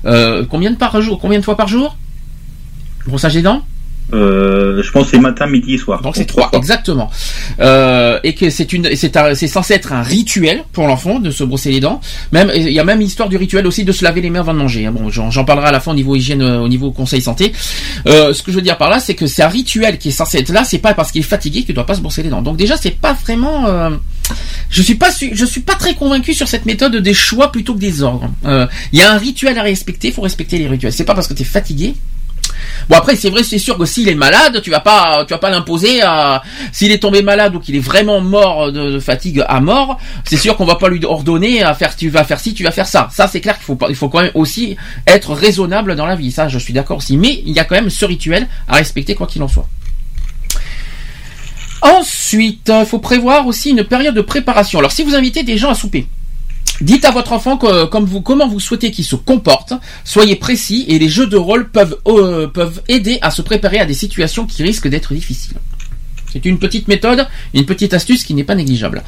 Combien 0.04 0.70
de 0.70 0.76
par 0.76 0.96
Combien 1.20 1.40
de 1.40 1.44
fois 1.44 1.56
par 1.56 1.66
jour? 1.66 1.96
Brossage 3.06 3.34
des 3.34 3.42
dents? 3.42 3.62
Euh, 4.12 4.82
je 4.82 4.90
pense 4.92 5.04
que 5.06 5.10
c'est 5.12 5.18
matin, 5.18 5.46
midi 5.46 5.74
et 5.74 5.78
soir. 5.78 6.00
Donc 6.00 6.14
c'est 6.16 6.26
trois, 6.26 6.48
exactement. 6.52 7.10
Euh, 7.60 8.20
et 8.22 8.34
que 8.34 8.50
c'est 8.50 8.72
une, 8.72 8.94
c'est 8.94 9.16
un- 9.16 9.34
c'est 9.34 9.48
censé 9.48 9.74
être 9.74 9.92
un 9.92 10.02
rituel 10.02 10.62
pour 10.72 10.86
l'enfant 10.86 11.18
de 11.18 11.30
se 11.30 11.42
brosser 11.42 11.70
les 11.72 11.80
dents. 11.80 12.00
Même, 12.32 12.52
il 12.54 12.70
y 12.70 12.78
a 12.78 12.84
même 12.84 13.00
l'histoire 13.00 13.28
du 13.28 13.36
rituel 13.36 13.66
aussi 13.66 13.84
de 13.84 13.90
se 13.92 14.04
laver 14.04 14.20
les 14.20 14.30
mains 14.30 14.40
avant 14.40 14.54
de 14.54 14.58
manger. 14.58 14.86
hein. 14.86 14.92
Bon, 14.92 15.10
j'en 15.10 15.44
parlerai 15.44 15.68
à 15.68 15.72
la 15.72 15.80
fin 15.80 15.90
au 15.90 15.94
niveau 15.94 16.14
hygiène, 16.14 16.42
euh, 16.42 16.60
au 16.60 16.68
niveau 16.68 16.92
conseil 16.92 17.20
santé. 17.20 17.52
Euh, 18.06 18.32
ce 18.32 18.42
que 18.44 18.52
je 18.52 18.56
veux 18.56 18.62
dire 18.62 18.78
par 18.78 18.90
là, 18.90 19.00
c'est 19.00 19.14
que 19.14 19.26
c'est 19.26 19.42
un 19.42 19.48
rituel 19.48 19.98
qui 19.98 20.08
est 20.08 20.12
censé 20.12 20.38
être 20.38 20.50
là. 20.52 20.62
C'est 20.64 20.78
pas 20.78 20.94
parce 20.94 21.10
qu'il 21.10 21.20
est 21.20 21.24
fatigué 21.24 21.64
qu'il 21.64 21.74
doit 21.74 21.86
pas 21.86 21.94
se 21.96 22.00
brosser 22.00 22.22
les 22.22 22.28
dents. 22.30 22.42
Donc 22.42 22.56
déjà, 22.56 22.76
c'est 22.76 22.92
pas 22.92 23.12
vraiment. 23.12 23.66
je 24.70 24.82
suis 24.82 24.94
pas, 24.94 25.10
je 25.32 25.44
suis 25.44 25.60
pas 25.62 25.74
très 25.74 25.94
convaincu 25.94 26.32
sur 26.34 26.46
cette 26.46 26.66
méthode 26.66 26.94
des 26.96 27.14
choix 27.14 27.50
plutôt 27.50 27.74
que 27.74 27.80
des 27.80 28.02
ordres. 28.02 28.30
Il 28.92 28.98
y 28.98 29.02
a 29.02 29.12
un 29.12 29.18
rituel 29.18 29.58
à 29.58 29.62
respecter. 29.62 30.08
Il 30.08 30.14
faut 30.14 30.22
respecter 30.22 30.58
les 30.58 30.68
rituels. 30.68 30.92
C'est 30.92 31.04
pas 31.04 31.14
parce 31.14 31.26
que 31.26 31.34
tu 31.34 31.42
es 31.42 31.46
fatigué 31.46 31.94
Bon 32.88 32.96
après 32.96 33.16
c'est 33.16 33.30
vrai 33.30 33.42
c'est 33.42 33.58
sûr 33.58 33.76
que 33.78 33.84
s'il 33.84 34.08
est 34.08 34.14
malade 34.14 34.60
tu 34.62 34.70
vas 34.70 34.80
pas 34.80 35.24
tu 35.26 35.32
vas 35.34 35.38
pas 35.38 35.50
l'imposer 35.50 36.00
s'il 36.72 36.92
est 36.92 36.98
tombé 36.98 37.22
malade 37.22 37.54
ou 37.54 37.60
qu'il 37.60 37.76
est 37.76 37.80
vraiment 37.80 38.20
mort 38.20 38.72
de, 38.72 38.98
fatigue 39.00 39.44
à 39.48 39.60
mort 39.60 39.98
c'est 40.24 40.36
sûr 40.36 40.56
qu'on 40.56 40.64
va 40.64 40.76
pas 40.76 40.88
lui 40.88 41.04
ordonner 41.04 41.62
à 41.62 41.74
faire 41.74 41.96
tu 41.96 42.08
vas 42.08 42.24
faire 42.24 42.40
ci 42.40 42.54
tu 42.54 42.62
vas 42.62 42.70
faire 42.70 42.86
ça. 42.86 43.08
Ça 43.12 43.28
c'est 43.28 43.40
clair 43.40 43.56
qu'il 43.56 43.64
faut 43.64 43.78
il 43.88 43.94
faut 43.94 44.08
quand 44.08 44.22
même 44.22 44.32
aussi 44.34 44.76
être 45.06 45.32
raisonnable 45.32 45.94
dans 45.94 46.06
la 46.06 46.16
vie. 46.16 46.32
Ça 46.32 46.48
je 46.48 46.58
suis 46.58 46.72
d'accord 46.72 46.98
aussi. 46.98 47.16
Mais 47.16 47.42
il 47.46 47.52
y 47.52 47.58
a 47.58 47.64
quand 47.64 47.74
même 47.74 47.90
ce 47.90 48.04
rituel 48.04 48.48
à 48.68 48.76
respecter 48.76 49.14
quoi 49.14 49.26
qu'il 49.26 49.42
en 49.42 49.48
soit. 49.48 49.68
Ensuite, 51.82 52.72
il 52.74 52.86
faut 52.86 52.98
prévoir 52.98 53.46
aussi 53.46 53.70
une 53.70 53.84
période 53.84 54.14
de 54.14 54.20
préparation. 54.20 54.78
Alors, 54.78 54.90
si 54.90 55.04
vous 55.04 55.14
invitez 55.14 55.42
des 55.42 55.58
gens 55.58 55.70
à 55.70 55.74
souper, 55.74 56.06
dites 56.80 57.04
à 57.04 57.10
votre 57.10 57.32
enfant 57.32 57.56
que, 57.56 57.86
comme 57.86 58.04
vous, 58.04 58.20
comment 58.20 58.48
vous 58.48 58.60
souhaitez 58.60 58.90
qu'il 58.90 59.04
se 59.04 59.16
comporte. 59.16 59.72
Soyez 60.04 60.36
précis 60.36 60.84
et 60.88 60.98
les 60.98 61.08
jeux 61.08 61.26
de 61.26 61.36
rôle 61.36 61.70
peuvent, 61.70 61.98
euh, 62.08 62.46
peuvent 62.48 62.82
aider 62.88 63.18
à 63.22 63.30
se 63.30 63.42
préparer 63.42 63.78
à 63.78 63.86
des 63.86 63.94
situations 63.94 64.46
qui 64.46 64.62
risquent 64.62 64.88
d'être 64.88 65.14
difficiles. 65.14 65.56
C'est 66.36 66.44
une 66.44 66.58
petite 66.58 66.86
méthode, 66.86 67.26
une 67.54 67.64
petite 67.64 67.94
astuce 67.94 68.22
qui 68.22 68.34
n'est 68.34 68.44
pas 68.44 68.54
négligeable. 68.54 69.02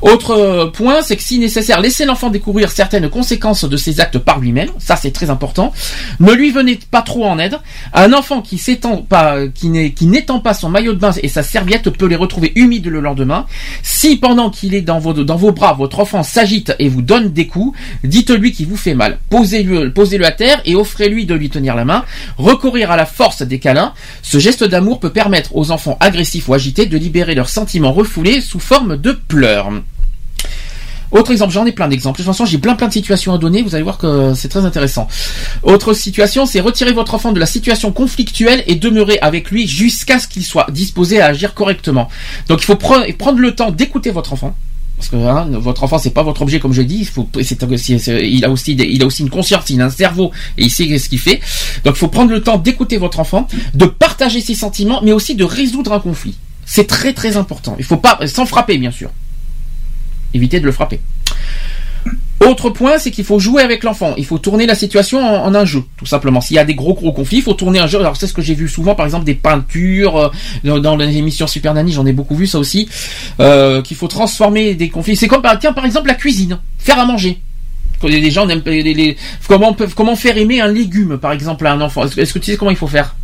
Autre 0.00 0.30
euh, 0.30 0.66
point, 0.70 1.02
c'est 1.02 1.16
que 1.16 1.22
si 1.24 1.40
nécessaire, 1.40 1.80
laissez 1.80 2.04
l'enfant 2.04 2.30
découvrir 2.30 2.70
certaines 2.70 3.08
conséquences 3.08 3.64
de 3.64 3.76
ses 3.76 3.98
actes 3.98 4.18
par 4.18 4.38
lui-même. 4.38 4.68
Ça, 4.78 4.94
c'est 4.94 5.10
très 5.10 5.28
important. 5.28 5.72
Ne 6.20 6.32
lui 6.32 6.52
venez 6.52 6.78
pas 6.92 7.02
trop 7.02 7.26
en 7.26 7.40
aide. 7.40 7.58
Un 7.94 8.12
enfant 8.12 8.42
qui 8.42 8.62
n'étend 8.62 10.38
pas 10.38 10.54
son 10.54 10.68
maillot 10.68 10.92
de 10.92 11.00
bain 11.00 11.10
et 11.20 11.26
sa 11.26 11.42
serviette 11.42 11.90
peut 11.90 12.06
les 12.06 12.14
retrouver 12.14 12.52
humides 12.54 12.86
le 12.86 13.00
lendemain. 13.00 13.46
Si 13.82 14.16
pendant 14.16 14.48
qu'il 14.48 14.72
est 14.74 14.82
dans 14.82 15.00
vos, 15.00 15.50
bras, 15.50 15.72
votre 15.72 15.98
enfant 15.98 16.22
s'agite 16.22 16.76
et 16.78 16.88
vous 16.88 17.02
donne 17.02 17.32
des 17.32 17.48
coups, 17.48 17.76
dites-lui 18.04 18.52
qu'il 18.52 18.68
vous 18.68 18.76
fait 18.76 18.94
mal. 18.94 19.18
Posez-le, 19.30 19.92
posez-le 19.92 20.24
à 20.24 20.30
terre 20.30 20.62
et 20.64 20.76
offrez-lui 20.76 21.26
de 21.26 21.34
lui 21.34 21.50
tenir 21.50 21.74
la 21.74 21.84
main. 21.84 22.04
Recourir 22.36 22.92
à 22.92 22.96
la 22.96 23.06
force 23.06 23.42
des 23.42 23.58
câlins. 23.58 23.94
Ce 24.22 24.38
geste 24.38 24.62
d'amour 24.62 25.00
peut 25.00 25.10
permettre 25.10 25.56
aux 25.56 25.72
enfants 25.72 25.96
agressifs 25.98 26.48
ou 26.48 26.54
agités 26.54 26.67
de 26.72 26.96
libérer 26.98 27.34
leurs 27.34 27.48
sentiments 27.48 27.92
refoulés 27.92 28.40
sous 28.40 28.60
forme 28.60 28.96
de 28.96 29.12
pleurs. 29.12 29.70
Autre 31.10 31.30
exemple, 31.30 31.52
j'en 31.54 31.64
ai 31.64 31.72
plein 31.72 31.88
d'exemples. 31.88 32.18
De 32.18 32.24
toute 32.24 32.32
façon, 32.34 32.44
j'ai 32.44 32.58
plein 32.58 32.74
plein 32.74 32.88
de 32.88 32.92
situations 32.92 33.32
à 33.32 33.38
donner. 33.38 33.62
Vous 33.62 33.74
allez 33.74 33.82
voir 33.82 33.96
que 33.96 34.34
c'est 34.34 34.48
très 34.48 34.66
intéressant. 34.66 35.08
Autre 35.62 35.94
situation, 35.94 36.44
c'est 36.44 36.60
retirer 36.60 36.92
votre 36.92 37.14
enfant 37.14 37.32
de 37.32 37.40
la 37.40 37.46
situation 37.46 37.92
conflictuelle 37.92 38.62
et 38.66 38.74
demeurer 38.74 39.18
avec 39.20 39.50
lui 39.50 39.66
jusqu'à 39.66 40.18
ce 40.18 40.28
qu'il 40.28 40.44
soit 40.44 40.66
disposé 40.70 41.20
à 41.20 41.26
agir 41.26 41.54
correctement. 41.54 42.10
Donc, 42.48 42.60
il 42.60 42.64
faut 42.64 42.74
pre- 42.74 43.10
prendre 43.16 43.38
le 43.38 43.54
temps 43.54 43.70
d'écouter 43.70 44.10
votre 44.10 44.34
enfant. 44.34 44.54
Parce 44.98 45.10
que 45.10 45.16
hein, 45.16 45.48
votre 45.52 45.84
enfant 45.84 45.96
c'est 45.96 46.10
pas 46.10 46.24
votre 46.24 46.42
objet 46.42 46.58
comme 46.58 46.72
je 46.72 46.82
dis, 46.82 47.08
il 47.36 48.44
a 48.44 48.48
il 48.66 49.02
a 49.02 49.06
aussi 49.06 49.22
une 49.22 49.30
conscience, 49.30 49.70
il 49.70 49.80
a 49.80 49.84
un 49.84 49.90
cerveau 49.90 50.32
et 50.58 50.64
il 50.64 50.70
sait 50.70 50.98
ce 50.98 51.08
qu'il 51.08 51.20
fait. 51.20 51.40
Donc 51.84 51.94
il 51.94 51.98
faut 51.98 52.08
prendre 52.08 52.32
le 52.32 52.42
temps 52.42 52.58
d'écouter 52.58 52.96
votre 52.96 53.20
enfant, 53.20 53.46
de 53.74 53.86
partager 53.86 54.40
ses 54.40 54.56
sentiments, 54.56 55.00
mais 55.04 55.12
aussi 55.12 55.36
de 55.36 55.44
résoudre 55.44 55.92
un 55.92 56.00
conflit. 56.00 56.34
C'est 56.68 56.86
très 56.86 57.14
très 57.14 57.38
important. 57.38 57.76
Il 57.78 57.84
faut 57.84 57.96
pas, 57.96 58.18
sans 58.26 58.44
frapper 58.44 58.76
bien 58.76 58.90
sûr. 58.90 59.10
Éviter 60.34 60.60
de 60.60 60.66
le 60.66 60.72
frapper. 60.72 61.00
Autre 62.46 62.68
point, 62.68 62.98
c'est 62.98 63.10
qu'il 63.10 63.24
faut 63.24 63.38
jouer 63.38 63.62
avec 63.62 63.82
l'enfant. 63.82 64.14
Il 64.18 64.26
faut 64.26 64.38
tourner 64.38 64.66
la 64.66 64.74
situation 64.74 65.18
en, 65.18 65.54
un 65.54 65.64
jeu, 65.64 65.82
tout 65.96 66.04
simplement. 66.04 66.42
S'il 66.42 66.56
y 66.56 66.58
a 66.58 66.66
des 66.66 66.74
gros 66.74 66.92
gros 66.92 67.12
conflits, 67.12 67.38
il 67.38 67.42
faut 67.42 67.54
tourner 67.54 67.78
un 67.78 67.86
jeu. 67.86 67.98
Alors 67.98 68.18
c'est 68.18 68.26
ce 68.26 68.34
que 68.34 68.42
j'ai 68.42 68.54
vu 68.54 68.68
souvent, 68.68 68.94
par 68.94 69.06
exemple 69.06 69.24
des 69.24 69.34
peintures 69.34 70.30
euh, 70.64 70.78
dans, 70.78 70.94
les 70.96 71.16
émissions 71.16 71.46
Super 71.46 71.72
Nanny, 71.72 71.92
j'en 71.92 72.04
ai 72.04 72.12
beaucoup 72.12 72.36
vu 72.36 72.46
ça 72.46 72.58
aussi. 72.58 72.86
euh, 73.40 73.80
qu'il 73.80 73.96
faut 73.96 74.08
transformer 74.08 74.74
des 74.74 74.90
conflits. 74.90 75.16
C'est 75.16 75.26
comme 75.26 75.42
tiens 75.60 75.72
par 75.72 75.86
exemple 75.86 76.08
la 76.08 76.14
cuisine, 76.14 76.58
faire 76.78 76.98
à 76.98 77.06
manger. 77.06 77.40
Les 78.02 78.30
gens 78.30 78.46
comment 79.48 79.74
comment 79.96 80.16
faire 80.16 80.36
aimer 80.36 80.60
un 80.60 80.68
légume 80.68 81.16
par 81.16 81.32
exemple 81.32 81.66
à 81.66 81.72
un 81.72 81.80
enfant? 81.80 82.04
Est-ce 82.04 82.34
que 82.34 82.38
tu 82.38 82.52
sais 82.52 82.58
comment 82.58 82.70
il 82.70 82.76
faut 82.76 82.86
faire? 82.86 83.16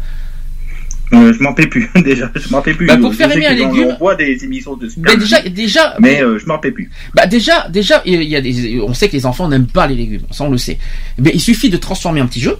Euh, 1.13 1.33
je 1.33 1.43
m'en 1.43 1.51
rappelle 1.51 1.69
plus, 1.69 1.91
déjà, 2.05 2.31
je 2.35 2.49
m'en 2.51 2.57
rappelle 2.59 2.77
plus. 2.77 2.87
Bah, 2.87 2.97
pour 2.97 3.15
faire 3.15 3.31
aimer 3.31 3.47
un 3.47 3.55
légume- 3.55 3.89
On 3.95 3.99
voit 3.99 4.15
des 4.17 4.43
émissions 4.43 4.75
de 4.77 4.89
Super 4.89 5.13
Mais 5.13 5.19
déjà 5.19 5.41
déjà 5.43 5.95
mais 6.01 6.23
euh, 6.23 6.39
je 6.39 6.47
m'en 6.47 6.55
rappelle 6.55 6.73
plus. 6.73 6.91
Bah 7.15 7.27
déjà, 7.27 7.69
déjà, 7.69 8.03
il 8.07 8.23
y 8.23 8.35
a 8.37 8.41
des, 8.41 8.81
on 8.81 8.95
sait 8.95 9.09
que 9.09 9.13
les 9.13 9.27
enfants 9.27 9.49
n'aiment 9.49 9.67
pas 9.67 9.87
les 9.87 9.95
légumes, 9.95 10.23
ça 10.31 10.45
on 10.45 10.51
le 10.51 10.59
sait. 10.59 10.79
Mais 11.19 11.31
il 11.35 11.41
suffit 11.41 11.69
de 11.69 11.77
transformer 11.77 12.21
un 12.21 12.27
petit 12.27 12.41
jeu 12.41 12.57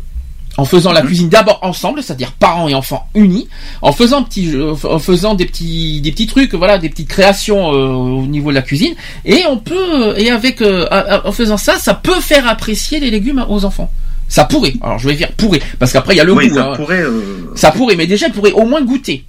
en 0.57 0.65
faisant 0.65 0.93
la 0.93 1.01
cuisine 1.03 1.29
d'abord 1.29 1.59
ensemble, 1.63 2.01
c'est-à-dire 2.01 2.31
parents 2.33 2.69
et 2.69 2.75
enfants 2.75 3.09
unis, 3.17 3.49
en 3.83 3.91
faisant 3.93 4.19
un 4.21 4.23
petit 4.23 4.49
jeu, 4.53 4.71
en 4.85 4.99
faisant 5.01 5.35
des 5.35 5.47
petits, 5.47 6.01
des 6.01 6.13
petits 6.13 6.29
trucs, 6.29 6.55
voilà, 6.55 6.79
des 6.79 6.89
petites 6.91 7.09
créations 7.09 7.73
euh, 7.75 7.89
au 7.89 8.27
niveau 8.27 8.51
de 8.51 8.55
la 8.55 8.63
cuisine, 8.63 8.95
et 9.25 9.43
on 9.49 9.57
peut, 9.59 10.15
et 10.17 10.31
avec, 10.31 10.63
en 10.63 11.33
faisant 11.33 11.57
ça, 11.57 11.77
ça 11.79 11.95
peut 11.95 12.21
faire 12.21 12.47
apprécier 12.47 13.01
les 13.01 13.11
légumes 13.11 13.45
aux 13.49 13.65
enfants. 13.65 13.91
Ça 14.29 14.45
pourrait. 14.45 14.75
Alors 14.83 14.99
je 14.99 15.09
vais 15.09 15.15
dire 15.17 15.31
pourrait, 15.37 15.61
parce 15.79 15.93
qu'après 15.93 16.15
il 16.15 16.19
y 16.19 16.21
a 16.21 16.25
le 16.25 16.33
oui, 16.33 16.49
goût. 16.49 16.55
ça 16.57 16.71
hein. 16.71 16.77
pourrait. 16.77 17.03
euh, 17.03 17.21
Ça 17.55 17.71
pourrait, 17.71 17.97
mais 17.97 18.07
déjà 18.07 18.27
il 18.27 18.33
pourrait 18.33 18.53
au 18.53 18.65
moins 18.65 18.83
goûter. 18.83 19.25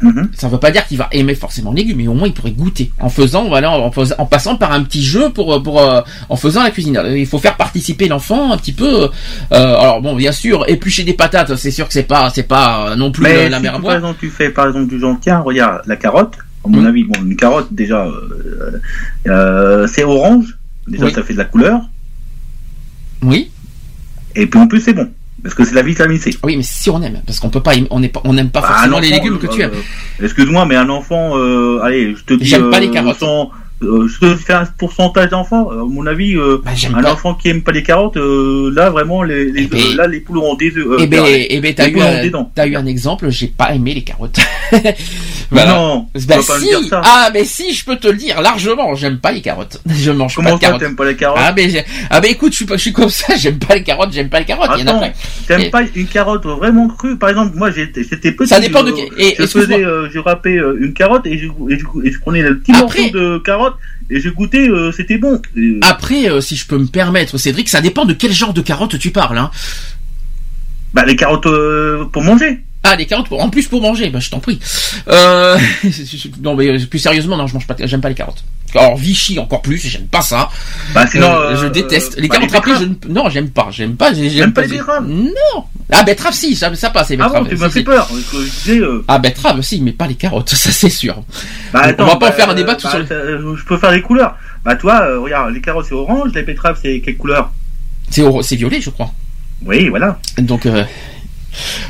mhm. 0.00 0.30
Ça 0.34 0.46
ne 0.48 0.52
veut 0.52 0.58
pas 0.58 0.70
dire 0.72 0.84
qu'il 0.86 0.98
va 0.98 1.08
aimer 1.12 1.34
forcément 1.36 1.70
le 1.70 1.76
légume, 1.76 1.98
mais 1.98 2.08
au 2.08 2.14
moins 2.14 2.26
il 2.26 2.34
pourrait 2.34 2.50
goûter 2.52 2.90
en 2.98 3.08
faisant, 3.08 3.46
voilà, 3.46 3.70
en, 3.70 3.90
passant 4.26 4.56
par 4.56 4.72
un 4.72 4.82
petit 4.82 5.02
jeu 5.04 5.30
pour, 5.30 5.62
pour, 5.62 5.80
euh, 5.80 6.00
en 6.28 6.36
faisant 6.36 6.62
la 6.62 6.70
cuisine. 6.70 6.96
Euh, 6.96 7.16
Il 7.16 7.26
faut 7.26 7.38
faire 7.38 7.56
participer 7.56 8.08
l'enfant 8.08 8.50
un 8.52 8.56
petit 8.56 8.72
peu. 8.72 9.04
euh, 9.04 9.08
alors 9.52 10.00
bon, 10.00 10.16
bien 10.16 10.32
sûr, 10.32 10.64
éplucher 10.68 11.04
des 11.04 11.12
patates, 11.14 11.54
c'est 11.56 11.70
sûr 11.70 11.86
que 11.86 11.92
c'est 11.92 12.02
pas, 12.02 12.30
c'est 12.34 12.42
pas 12.48 12.90
euh, 12.92 12.96
non 12.96 13.12
plus 13.12 13.22
Mais 13.22 13.46
euh, 13.46 13.48
la 13.50 13.58
si, 13.58 13.62
mer 13.62 13.74
à 13.76 13.80
par 13.80 13.94
exemple, 13.94 14.18
tu 14.18 14.30
fais 14.30 14.48
par 14.50 14.66
exemple 14.66 14.88
du 14.88 14.98
genre, 14.98 15.16
tiens, 15.20 15.38
regarde, 15.40 15.82
la 15.86 15.96
carotte, 15.96 16.36
à 16.64 16.68
mon 16.68 16.80
Mhm. 16.80 16.86
avis, 16.86 17.04
bon, 17.04 17.14
une 17.22 17.36
carotte, 17.36 17.68
déjà, 17.70 18.06
euh, 18.06 18.80
euh, 19.28 19.86
c'est 19.86 20.02
orange, 20.04 20.58
déjà, 20.88 21.04
Oui. 21.04 21.12
ça 21.12 21.22
fait 21.22 21.34
de 21.34 21.38
la 21.38 21.44
couleur, 21.44 21.80
Oui, 23.22 23.51
et 24.34 24.46
puis 24.46 24.58
en 24.60 24.66
plus, 24.66 24.80
c'est 24.80 24.92
bon, 24.94 25.08
parce 25.42 25.54
que 25.54 25.64
c'est 25.64 25.74
la 25.74 25.82
vitamine 25.82 26.18
C. 26.18 26.36
oui, 26.44 26.56
mais 26.56 26.62
si 26.62 26.88
on 26.90 27.00
aime, 27.02 27.20
parce 27.26 27.40
qu'on 27.40 27.48
peut 27.50 27.62
pas, 27.62 27.72
on 27.90 28.00
n'est 28.00 28.08
pas, 28.08 28.20
on 28.24 28.32
n'aime 28.32 28.50
pas 28.50 28.60
Bah, 28.60 28.68
forcément 28.68 28.98
les 29.00 29.10
légumes 29.10 29.38
que 29.38 29.46
euh, 29.46 29.50
tu 29.50 29.60
aimes. 29.62 29.70
euh, 29.74 30.24
Excuse-moi, 30.24 30.66
mais 30.66 30.76
un 30.76 30.88
enfant, 30.88 31.36
euh, 31.36 31.80
allez, 31.82 32.14
je 32.16 32.22
te 32.24 32.34
dis, 32.34 32.44
J'aime 32.46 32.70
pas 32.70 32.76
euh, 32.78 32.80
les 32.80 32.90
carottes. 32.90 33.18
son- 33.18 33.50
euh, 33.82 34.08
je 34.08 34.34
fais 34.36 34.52
un 34.52 34.64
pourcentage 34.78 35.30
d'enfants, 35.30 35.70
à 35.70 35.74
mon 35.76 36.06
avis, 36.06 36.34
euh, 36.36 36.58
Bah, 36.64 36.70
un 36.96 37.02
pas. 37.02 37.12
enfant 37.12 37.34
qui 37.34 37.48
aime 37.48 37.62
pas 37.62 37.72
les 37.72 37.82
carottes, 37.82 38.16
euh, 38.16 38.70
là, 38.74 38.90
vraiment, 38.90 39.22
les, 39.22 39.46
les, 39.52 39.62
Eh 39.64 39.66
ben- 39.66 39.78
euh, 39.78 39.96
là, 39.96 40.06
les 40.06 40.20
poules 40.20 40.38
ont 40.38 40.54
des 40.54 40.68
œufs. 40.76 40.86
euh, 40.86 40.96
Eh 41.00 41.06
ben, 41.06 41.20
regardez. 41.20 41.46
eh 41.50 41.60
ben, 41.60 41.74
t'as 41.74 41.88
eu, 41.88 42.70
eu 42.70 42.76
un 42.76 42.86
exemple, 42.86 43.28
j'ai 43.30 43.48
pas 43.48 43.74
aimé 43.74 43.94
les 43.94 44.02
carottes. 44.02 44.38
Voilà. 45.50 45.72
non, 45.74 46.06
Bah 46.26 46.36
pas 46.46 46.54
me 46.54 46.60
si, 46.62 46.68
dire 46.68 46.80
ça. 46.88 47.02
ah 47.04 47.28
mais 47.34 47.44
si, 47.44 47.74
je 47.74 47.84
peux 47.84 47.96
te 47.96 48.08
le 48.08 48.14
dire 48.16 48.40
largement, 48.40 48.94
j'aime 48.94 49.18
pas 49.18 49.32
les 49.32 49.42
carottes. 49.42 49.82
Je 49.86 50.10
mange 50.10 50.34
pas 50.34 50.42
Comment 50.42 50.56
de 50.56 50.60
ça, 50.62 50.66
carottes. 50.68 50.80
t'aimes 50.80 50.96
pas 50.96 51.04
les 51.04 51.14
carottes 51.16 51.40
Ah 51.42 51.52
mais 51.54 51.84
ah 52.08 52.20
écoute, 52.26 52.52
je 52.52 52.56
suis 52.56 52.64
pas, 52.64 52.76
je 52.76 52.80
suis 52.80 52.92
comme 52.94 53.10
ça, 53.10 53.34
j'aime 53.36 53.58
pas 53.58 53.74
les 53.74 53.82
carottes, 53.82 54.12
j'aime 54.12 54.30
pas 54.30 54.38
les 54.38 54.46
carottes. 54.46 54.70
Il 54.78 54.80
y 54.86 54.88
en 54.88 54.94
a 54.94 54.96
Attends, 55.04 55.12
t'aimes 55.46 55.60
Et- 55.60 55.70
pas 55.70 55.82
une 55.94 56.06
carotte 56.06 56.46
vraiment 56.46 56.88
crue? 56.88 57.18
Par 57.18 57.28
exemple, 57.28 57.54
moi 57.56 57.70
j'étais 57.70 58.02
petit. 58.02 58.46
Ça 58.48 58.60
dépend 58.60 58.82
de 58.82 58.92
que- 58.92 59.20
et- 59.20 59.36
je 59.38 59.44
faisais, 59.44 59.84
euh, 59.84 60.08
je 60.10 60.18
râpais 60.20 60.56
euh, 60.56 60.78
une 60.80 60.94
carotte 60.94 61.26
et 61.26 61.36
je, 61.36 61.46
et 61.68 61.78
je, 61.78 61.84
et 62.08 62.10
je 62.12 62.18
prenais 62.20 62.40
le 62.40 62.58
petit 62.58 62.72
Après- 62.72 62.80
morceau 63.02 63.10
de 63.18 63.38
carotte 63.44 63.71
et 64.10 64.20
je 64.20 64.28
goûtais, 64.28 64.68
euh, 64.68 64.92
c'était 64.92 65.18
bon. 65.18 65.40
Et- 65.56 65.78
Après, 65.82 66.28
euh, 66.30 66.40
si 66.40 66.56
je 66.56 66.66
peux 66.66 66.78
me 66.78 66.86
permettre, 66.86 67.38
Cédric, 67.38 67.68
ça 67.68 67.80
dépend 67.80 68.04
de 68.04 68.12
quel 68.12 68.32
genre 68.32 68.52
de 68.52 68.60
carottes 68.62 68.98
tu 68.98 69.10
parles. 69.10 69.38
Hein. 69.38 69.50
Bah 70.94 71.04
les 71.06 71.16
carottes 71.16 71.46
euh, 71.46 72.04
pour 72.06 72.22
manger. 72.22 72.60
Ah, 72.84 72.96
les 72.96 73.06
carottes, 73.06 73.28
pour, 73.28 73.40
en 73.40 73.48
plus 73.48 73.68
pour 73.68 73.80
manger, 73.80 74.10
bah, 74.10 74.18
je 74.18 74.28
t'en 74.30 74.40
prie. 74.40 74.58
Euh, 75.08 75.56
non, 76.42 76.56
mais 76.56 76.66
euh, 76.68 76.84
plus 76.86 76.98
sérieusement, 76.98 77.36
non, 77.36 77.46
je 77.46 77.54
mange 77.54 77.66
pas, 77.66 77.76
j'aime 77.84 78.00
pas 78.00 78.08
les 78.08 78.14
carottes. 78.16 78.42
Alors 78.74 78.96
Vichy 78.96 79.38
encore 79.38 79.60
plus, 79.62 79.76
j'aime 79.78 80.06
pas 80.06 80.22
ça. 80.22 80.48
Bah 80.94 81.06
sinon, 81.06 81.30
Euh, 81.30 81.56
je 81.56 81.66
déteste. 81.66 82.18
Les 82.18 82.26
bah, 82.26 82.36
carottes 82.38 82.52
râpées, 82.52 82.72
je 82.80 82.84
ne, 82.86 82.94
non, 83.14 83.28
j'aime 83.28 83.50
pas, 83.50 83.68
j'aime 83.70 83.96
pas, 83.96 84.12
j'aime 84.14 84.30
J'aime 84.30 84.52
pas 84.52 84.62
les 84.62 84.68
betteraves 84.68 85.06
Non. 85.06 85.64
Ah, 85.90 86.02
betterave, 86.04 86.32
si, 86.32 86.56
ça, 86.56 86.74
ça 86.74 86.88
passe, 86.90 87.10
les 87.10 87.16
Ah 87.20 87.24
betteraves. 87.28 87.44
bon, 87.44 87.50
tu 87.50 87.56
si, 87.56 87.62
m'as 87.62 87.68
si. 87.68 87.74
fait 87.74 87.84
peur. 87.84 88.08
je 88.10 88.38
disais, 88.38 88.78
euh, 88.80 89.04
Ah, 89.08 89.18
betterave, 89.18 89.60
si, 89.60 89.80
mais 89.82 89.92
pas 89.92 90.06
les 90.06 90.14
carottes, 90.14 90.48
ça 90.54 90.72
c'est 90.72 90.88
sûr. 90.90 91.22
bah, 91.72 91.92
On 91.98 92.04
va 92.06 92.16
pas 92.16 92.30
en 92.30 92.32
faire 92.32 92.48
un 92.50 92.54
débat 92.54 92.74
tout 92.74 92.88
seul. 92.88 93.06
Je 93.08 93.64
peux 93.64 93.76
faire 93.78 93.92
les 93.92 94.00
couleurs. 94.02 94.36
Bah 94.64 94.74
toi, 94.76 95.06
regarde, 95.20 95.52
les 95.54 95.60
carottes 95.60 95.86
c'est 95.88 95.94
orange, 95.94 96.30
les 96.34 96.42
betteraves 96.42 96.78
c'est 96.82 97.00
quelle 97.00 97.16
couleur? 97.18 97.52
C'est 98.10 98.56
violet, 98.56 98.80
je 98.80 98.90
crois. 98.90 99.12
Oui, 99.64 99.88
voilà. 99.88 100.18
Donc, 100.38 100.66
euh, 100.66 100.82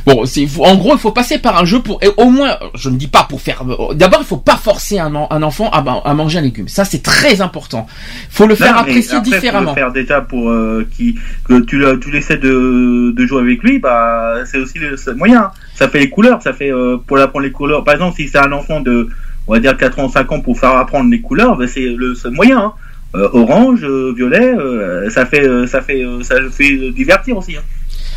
bon, 0.06 0.24
c'est, 0.26 0.46
en 0.58 0.76
gros, 0.76 0.92
il 0.94 0.98
faut 0.98 1.12
passer 1.12 1.38
par 1.38 1.58
un 1.58 1.64
jeu 1.64 1.80
pour, 1.80 1.98
et 2.02 2.08
au 2.16 2.30
moins, 2.30 2.56
je 2.74 2.88
ne 2.90 2.96
dis 2.96 3.06
pas 3.08 3.24
pour 3.28 3.40
faire. 3.40 3.62
euh, 3.68 3.94
D'abord, 3.94 4.20
il 4.22 4.26
faut 4.26 4.36
pas 4.36 4.56
forcer 4.56 4.98
un, 4.98 5.14
en- 5.14 5.28
un 5.30 5.42
enfant 5.42 5.70
à, 5.70 5.78
à 6.04 6.14
manger 6.14 6.38
un 6.38 6.42
légume. 6.42 6.68
Ça, 6.68 6.84
c'est 6.84 7.02
très 7.02 7.40
important. 7.40 7.86
faut 8.30 8.46
le 8.46 8.54
faire 8.54 8.72
Non, 8.74 8.80
apprécier 8.80 9.16
après, 9.16 9.30
faut 9.30 9.36
différemment. 9.36 9.70
le 9.70 9.74
faire 9.76 9.92
déjà 9.92 10.20
pour 10.20 10.50
euh, 10.50 10.86
qui 10.96 11.16
que 11.44 11.60
tu 11.60 11.78
le- 11.78 11.98
tu 12.00 12.10
l'essaies 12.10 12.36
de, 12.38 13.12
de 13.16 13.26
jouer 13.26 13.40
avec 13.42 13.62
lui, 13.62 13.78
bah 13.78 14.36
c'est 14.46 14.58
aussi 14.58 14.78
le 14.78 14.96
seul 14.96 15.16
moyen. 15.16 15.50
Ça 15.74 15.88
fait 15.88 15.98
les 16.00 16.10
couleurs, 16.10 16.42
ça 16.42 16.52
fait 16.52 16.70
euh, 16.72 16.96
pour 17.06 17.18
apprendre 17.18 17.44
les 17.44 17.52
couleurs. 17.52 17.84
Par 17.84 17.94
exemple, 17.94 18.16
si 18.16 18.28
c'est 18.28 18.38
un 18.38 18.52
enfant 18.52 18.80
de 18.80 19.08
on 19.46 19.54
va 19.54 19.60
dire 19.60 19.76
4 19.76 19.98
ans, 19.98 20.08
5 20.08 20.30
ans 20.32 20.40
pour 20.40 20.58
faire 20.58 20.76
apprendre 20.76 21.10
les 21.10 21.20
couleurs, 21.20 21.56
bah, 21.56 21.66
c'est 21.66 21.80
le 21.96 22.14
seul 22.14 22.32
moyen. 22.32 22.58
hein. 22.58 22.72
Euh, 23.14 23.28
orange, 23.34 23.80
euh, 23.84 24.14
violet, 24.16 24.54
euh, 24.56 25.10
ça 25.10 25.26
fait 25.26 25.46
euh, 25.46 25.66
ça 25.66 25.82
fait 25.82 26.02
euh, 26.02 26.22
ça 26.22 26.38
le 26.38 26.48
fait 26.48 26.72
euh, 26.72 26.90
divertir 26.92 27.36
aussi. 27.36 27.56
hein. 27.56 27.60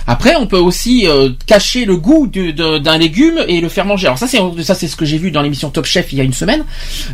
Après, 0.07 0.35
on 0.35 0.45
peut 0.45 0.57
aussi 0.59 1.07
euh, 1.07 1.29
cacher 1.47 1.85
le 1.85 1.97
goût 1.97 2.27
d'un 2.27 2.97
légume 2.97 3.39
et 3.47 3.59
le 3.59 3.69
faire 3.69 3.85
manger. 3.85 4.05
Alors 4.07 4.19
ça, 4.19 4.27
c'est 4.27 4.39
ça, 4.63 4.75
c'est 4.75 4.87
ce 4.87 4.95
que 4.95 5.05
j'ai 5.05 5.17
vu 5.17 5.31
dans 5.31 5.41
l'émission 5.41 5.69
Top 5.71 5.85
Chef 5.85 6.13
il 6.13 6.17
y 6.19 6.21
a 6.21 6.23
une 6.23 6.33
semaine, 6.33 6.63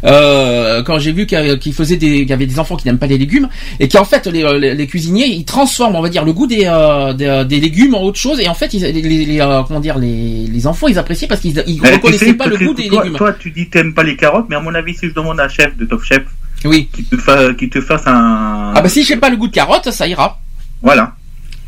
euh, 0.04 0.84
quand 0.84 1.00
j'ai 1.00 1.12
vu 1.12 1.26
qu'il 1.26 1.74
faisait 1.74 1.96
des, 1.98 2.20
qu'il 2.20 2.30
y 2.30 2.34
avait 2.34 2.46
des 2.48 2.60
enfants 2.60 2.76
qui 2.76 2.86
n'aiment 2.88 2.98
pas 3.00 3.08
les 3.08 3.18
légumes 3.18 3.48
et 3.80 3.88
qu'en 3.88 4.04
fait 4.06 4.28
les, 4.28 4.44
euh, 4.44 4.58
les, 4.60 4.76
les 4.76 4.88
cuisiniers 4.88 5.26
ils 5.28 5.46
transforment, 5.46 5.96
on 5.96 6.02
va 6.02 6.10
dire, 6.10 6.26
le 6.26 6.34
goût 6.34 6.48
des, 6.48 6.64
euh, 6.66 7.14
des, 7.14 7.46
des 7.48 7.60
légumes 7.60 7.96
en 7.96 8.02
autre 8.04 8.20
chose 8.20 8.40
et 8.40 8.48
en 8.50 8.54
fait 8.54 8.74
ils, 8.74 8.82
les, 8.82 8.92
les- 9.02 9.26
les, 9.26 9.40
euh, 9.42 9.64
comment 9.64 9.80
dire, 9.80 9.98
les, 9.98 10.48
les 10.48 10.68
enfants 10.68 10.88
ils 10.88 11.00
appréciaient 11.00 11.28
parce 11.28 11.42
qu'ils 11.42 11.64
ils 11.68 11.82
Mais 11.82 11.92
reconnaissaient 11.92 12.26
sais, 12.28 12.34
pas 12.34 12.48
le 12.48 12.58
goût 12.58 12.74
des 12.74 12.88
toi, 12.88 13.04
légumes. 13.04 13.18
Toi, 13.18 13.34
tu 13.40 13.52
dis 13.52 13.70
t'aimes 13.70 13.94
pas 13.94 14.04
les 14.04 14.16
carottes, 14.18 14.48
mais 14.50 14.56
à 14.58 14.60
mon 14.62 14.74
avis, 14.76 14.94
si 14.96 15.08
je 15.08 15.14
demande 15.14 15.40
à 15.40 15.44
un 15.46 15.50
chef 15.50 15.78
de 15.78 15.86
Top 15.86 16.04
Chef 16.04 16.24
Oui. 16.66 16.90
qui 16.94 17.04
te, 17.06 17.16
fa- 17.18 17.54
qui 17.54 17.70
te 17.70 17.80
fasse 17.82 18.04
un 18.06 18.74
Ah 18.76 18.82
bah 18.82 18.90
si 18.90 19.04
j'ai 19.06 19.16
pas 19.16 19.30
le 19.30 19.38
goût 19.38 19.48
de 19.48 19.54
carotte, 19.54 19.90
ça 19.92 20.08
ira. 20.08 20.40
voilà. 20.82 21.14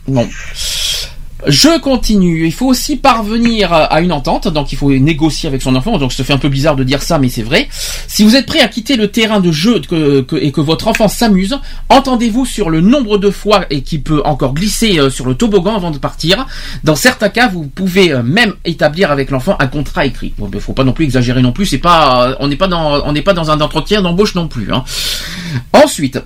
Bon. 0.08 0.28
Je 1.48 1.78
continue. 1.80 2.46
Il 2.46 2.54
faut 2.54 2.68
aussi 2.68 2.96
parvenir 2.96 3.74
à 3.74 4.00
une 4.02 4.12
entente, 4.12 4.48
donc 4.48 4.72
il 4.72 4.78
faut 4.78 4.92
négocier 4.92 5.50
avec 5.50 5.62
son 5.62 5.76
enfant. 5.76 5.98
Donc 5.98 6.14
ça 6.14 6.24
fait 6.24 6.34
un 6.34 6.38
peu 6.38 6.50
bizarre 6.50 6.76
de 6.76 6.84
dire 6.84 7.02
ça, 7.02 7.20
mais 7.20 7.30
c'est 7.30 7.42
vrai. 7.44 7.68
Si 8.08 8.24
vous 8.24 8.36
êtes 8.36 8.46
prêt 8.46 8.62
à 8.62 8.68
quitter 8.68 8.96
le 8.96 9.10
terrain 9.10 9.40
de 9.40 9.52
jeu 9.52 9.82
et 10.40 10.52
que 10.52 10.62
votre 10.62 10.88
enfant 10.88 11.08
s'amuse, 11.08 11.60
entendez-vous 11.90 12.46
sur 12.46 12.70
le 12.70 12.82
nombre 12.82 13.18
de 13.18 13.30
fois 13.30 13.66
et 13.70 13.82
qui 13.82 14.00
peut 14.00 14.22
encore 14.26 14.54
glisser 14.54 15.00
euh, 15.00 15.10
sur 15.10 15.26
le 15.26 15.36
toboggan 15.36 15.76
avant 15.76 15.92
de 15.92 15.98
partir. 15.98 16.48
Dans 16.84 16.96
certains 16.96 17.30
cas, 17.30 17.50
vous 17.50 17.64
pouvez 17.64 18.14
euh, 18.14 18.24
même 18.24 18.54
établir 18.64 19.12
avec 19.12 19.30
l'enfant 19.30 19.56
un 19.60 19.68
contrat 19.68 20.06
écrit. 20.06 20.34
Bon, 20.38 20.48
ben, 20.48 20.62
faut 20.62 20.74
pas 20.74 20.84
non 20.84 20.94
plus 20.94 21.06
exagérer 21.06 21.42
non 21.42 21.52
plus. 21.52 21.66
C'est 21.66 21.78
pas, 21.78 22.38
on 22.40 22.48
n'est 22.48 22.56
pas 22.56 22.68
dans, 22.68 23.06
on 23.06 23.12
n'est 23.12 23.22
pas 23.22 23.34
dans 23.34 23.52
un 23.52 23.60
entretien 23.60 24.02
d'embauche 24.02 24.36
non 24.36 24.48
plus. 24.48 24.72
hein. 24.72 24.84
Ensuite, 25.74 26.20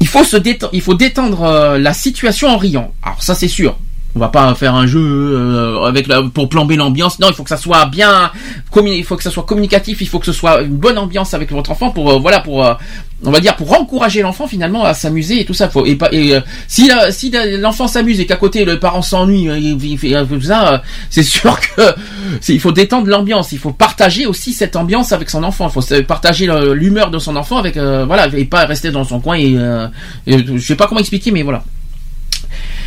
il 0.00 0.06
faut 0.08 0.24
se 0.24 0.36
détendre, 0.36 0.72
il 0.72 0.80
faut 0.80 0.94
détendre 0.94 1.42
euh, 1.42 1.78
la 1.78 1.92
situation 1.92 2.48
en 2.48 2.56
riant. 2.56 2.92
Alors 3.02 3.22
ça 3.22 3.34
c'est 3.34 3.48
sûr. 3.48 3.76
On 4.16 4.18
va 4.18 4.28
pas 4.28 4.54
faire 4.54 4.74
un 4.74 4.86
jeu 4.86 5.00
euh, 5.00 5.84
avec 5.84 6.08
la, 6.08 6.22
pour 6.22 6.48
plomber 6.48 6.76
l'ambiance. 6.76 7.18
Non, 7.20 7.28
il 7.28 7.34
faut 7.34 7.44
que 7.44 7.48
ça 7.48 7.56
soit 7.56 7.86
bien, 7.86 8.32
il 8.76 9.04
faut 9.04 9.16
que 9.16 9.22
ça 9.22 9.30
soit 9.30 9.44
communicatif. 9.44 10.00
Il 10.00 10.08
faut 10.08 10.18
que 10.18 10.26
ce 10.26 10.32
soit 10.32 10.62
une 10.62 10.76
bonne 10.76 10.98
ambiance 10.98 11.32
avec 11.32 11.52
votre 11.52 11.70
enfant 11.70 11.90
pour 11.90 12.10
euh, 12.10 12.18
voilà 12.18 12.40
pour 12.40 12.64
euh, 12.64 12.74
on 13.22 13.30
va 13.30 13.40
dire 13.40 13.54
pour 13.56 13.72
encourager 13.78 14.22
l'enfant 14.22 14.48
finalement 14.48 14.84
à 14.84 14.94
s'amuser 14.94 15.40
et 15.40 15.44
tout 15.44 15.54
ça. 15.54 15.68
Faut, 15.68 15.86
et 15.86 15.96
et, 16.12 16.38
si 16.66 16.90
si 17.10 17.32
l'enfant 17.58 17.86
s'amuse 17.86 18.18
et 18.18 18.26
qu'à 18.26 18.36
côté 18.36 18.64
le 18.64 18.80
parent 18.80 19.02
s'ennuie, 19.02 19.48
fait 19.96 20.24
peu 20.24 20.40
ça, 20.40 20.82
c'est 21.08 21.22
sûr 21.22 21.58
que 21.60 21.82
il 22.48 22.60
faut 22.60 22.72
détendre 22.72 23.08
l'ambiance. 23.08 23.52
Il 23.52 23.58
faut 23.58 23.72
partager 23.72 24.26
aussi 24.26 24.52
cette 24.52 24.74
ambiance 24.76 25.12
avec 25.12 25.30
son 25.30 25.44
enfant. 25.44 25.68
Il 25.68 25.82
faut 25.82 26.02
partager 26.02 26.48
l'humeur 26.72 27.10
de 27.10 27.18
son 27.18 27.36
enfant 27.36 27.58
avec 27.58 27.76
euh, 27.76 28.04
voilà 28.06 28.26
et 28.36 28.44
pas 28.44 28.64
rester 28.64 28.90
dans 28.90 29.04
son 29.04 29.20
coin 29.20 29.36
et, 29.36 29.54
euh, 29.56 29.86
et 30.26 30.38
je 30.38 30.58
sais 30.58 30.76
pas 30.76 30.86
comment 30.86 31.00
expliquer 31.00 31.30
mais 31.30 31.42
voilà. 31.42 31.62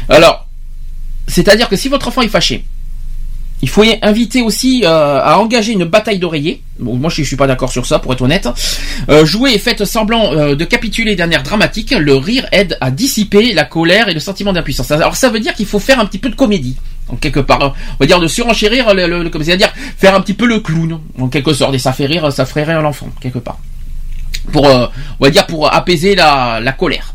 Alors, 0.09 0.47
c'est-à-dire 1.27 1.69
que 1.69 1.75
si 1.75 1.89
votre 1.89 2.07
enfant 2.07 2.21
est 2.21 2.27
fâché, 2.27 2.65
il 3.61 3.69
faut 3.69 3.83
y 3.85 3.97
inviter 4.01 4.41
aussi 4.41 4.81
euh, 4.83 5.21
à 5.23 5.39
engager 5.39 5.71
une 5.71 5.85
bataille 5.85 6.19
d'oreiller. 6.19 6.61
Bon, 6.79 6.95
moi, 6.95 7.09
je 7.09 7.23
suis 7.23 7.37
pas 7.37 7.47
d'accord 7.47 7.71
sur 7.71 7.85
ça, 7.85 7.97
pour 7.97 8.11
être 8.11 8.21
honnête. 8.21 8.49
Euh, 9.07 9.25
jouez 9.25 9.53
et 9.53 9.57
faites 9.57 9.85
semblant 9.85 10.33
euh, 10.33 10.55
de 10.55 10.65
capituler 10.65 11.15
d'un 11.15 11.29
air 11.31 11.43
dramatique. 11.43 11.91
Le 11.97 12.15
rire 12.15 12.45
aide 12.51 12.77
à 12.81 12.91
dissiper 12.91 13.53
la 13.53 13.63
colère 13.63 14.09
et 14.09 14.13
le 14.13 14.19
sentiment 14.19 14.51
d'impuissance. 14.51 14.91
Alors, 14.91 15.15
ça 15.15 15.29
veut 15.29 15.39
dire 15.39 15.53
qu'il 15.53 15.65
faut 15.65 15.79
faire 15.79 16.01
un 16.01 16.05
petit 16.05 16.17
peu 16.17 16.29
de 16.29 16.35
comédie. 16.35 16.75
En 17.07 17.15
quelque 17.15 17.39
part, 17.39 17.73
on 17.91 17.95
va 18.01 18.05
dire 18.05 18.19
de 18.19 18.27
surenchérir 18.27 18.93
le, 18.93 19.07
le, 19.07 19.31
c'est-à-dire 19.41 19.71
faire 19.97 20.13
un 20.13 20.19
petit 20.19 20.33
peu 20.33 20.45
le 20.45 20.59
clown, 20.59 20.99
en 21.17 21.29
quelque 21.29 21.53
sorte, 21.53 21.73
et 21.73 21.79
ça 21.79 21.93
fait 21.93 22.05
rire, 22.05 22.33
ça 22.33 22.45
ferait 22.45 22.63
rire 22.63 22.81
l'enfant, 22.81 23.07
quelque 23.21 23.39
part. 23.39 23.59
Pour, 24.51 24.65
euh, 24.65 24.87
on 25.21 25.23
va 25.23 25.29
dire, 25.29 25.47
pour 25.47 25.73
apaiser 25.73 26.15
la, 26.15 26.59
la 26.61 26.73
colère. 26.73 27.13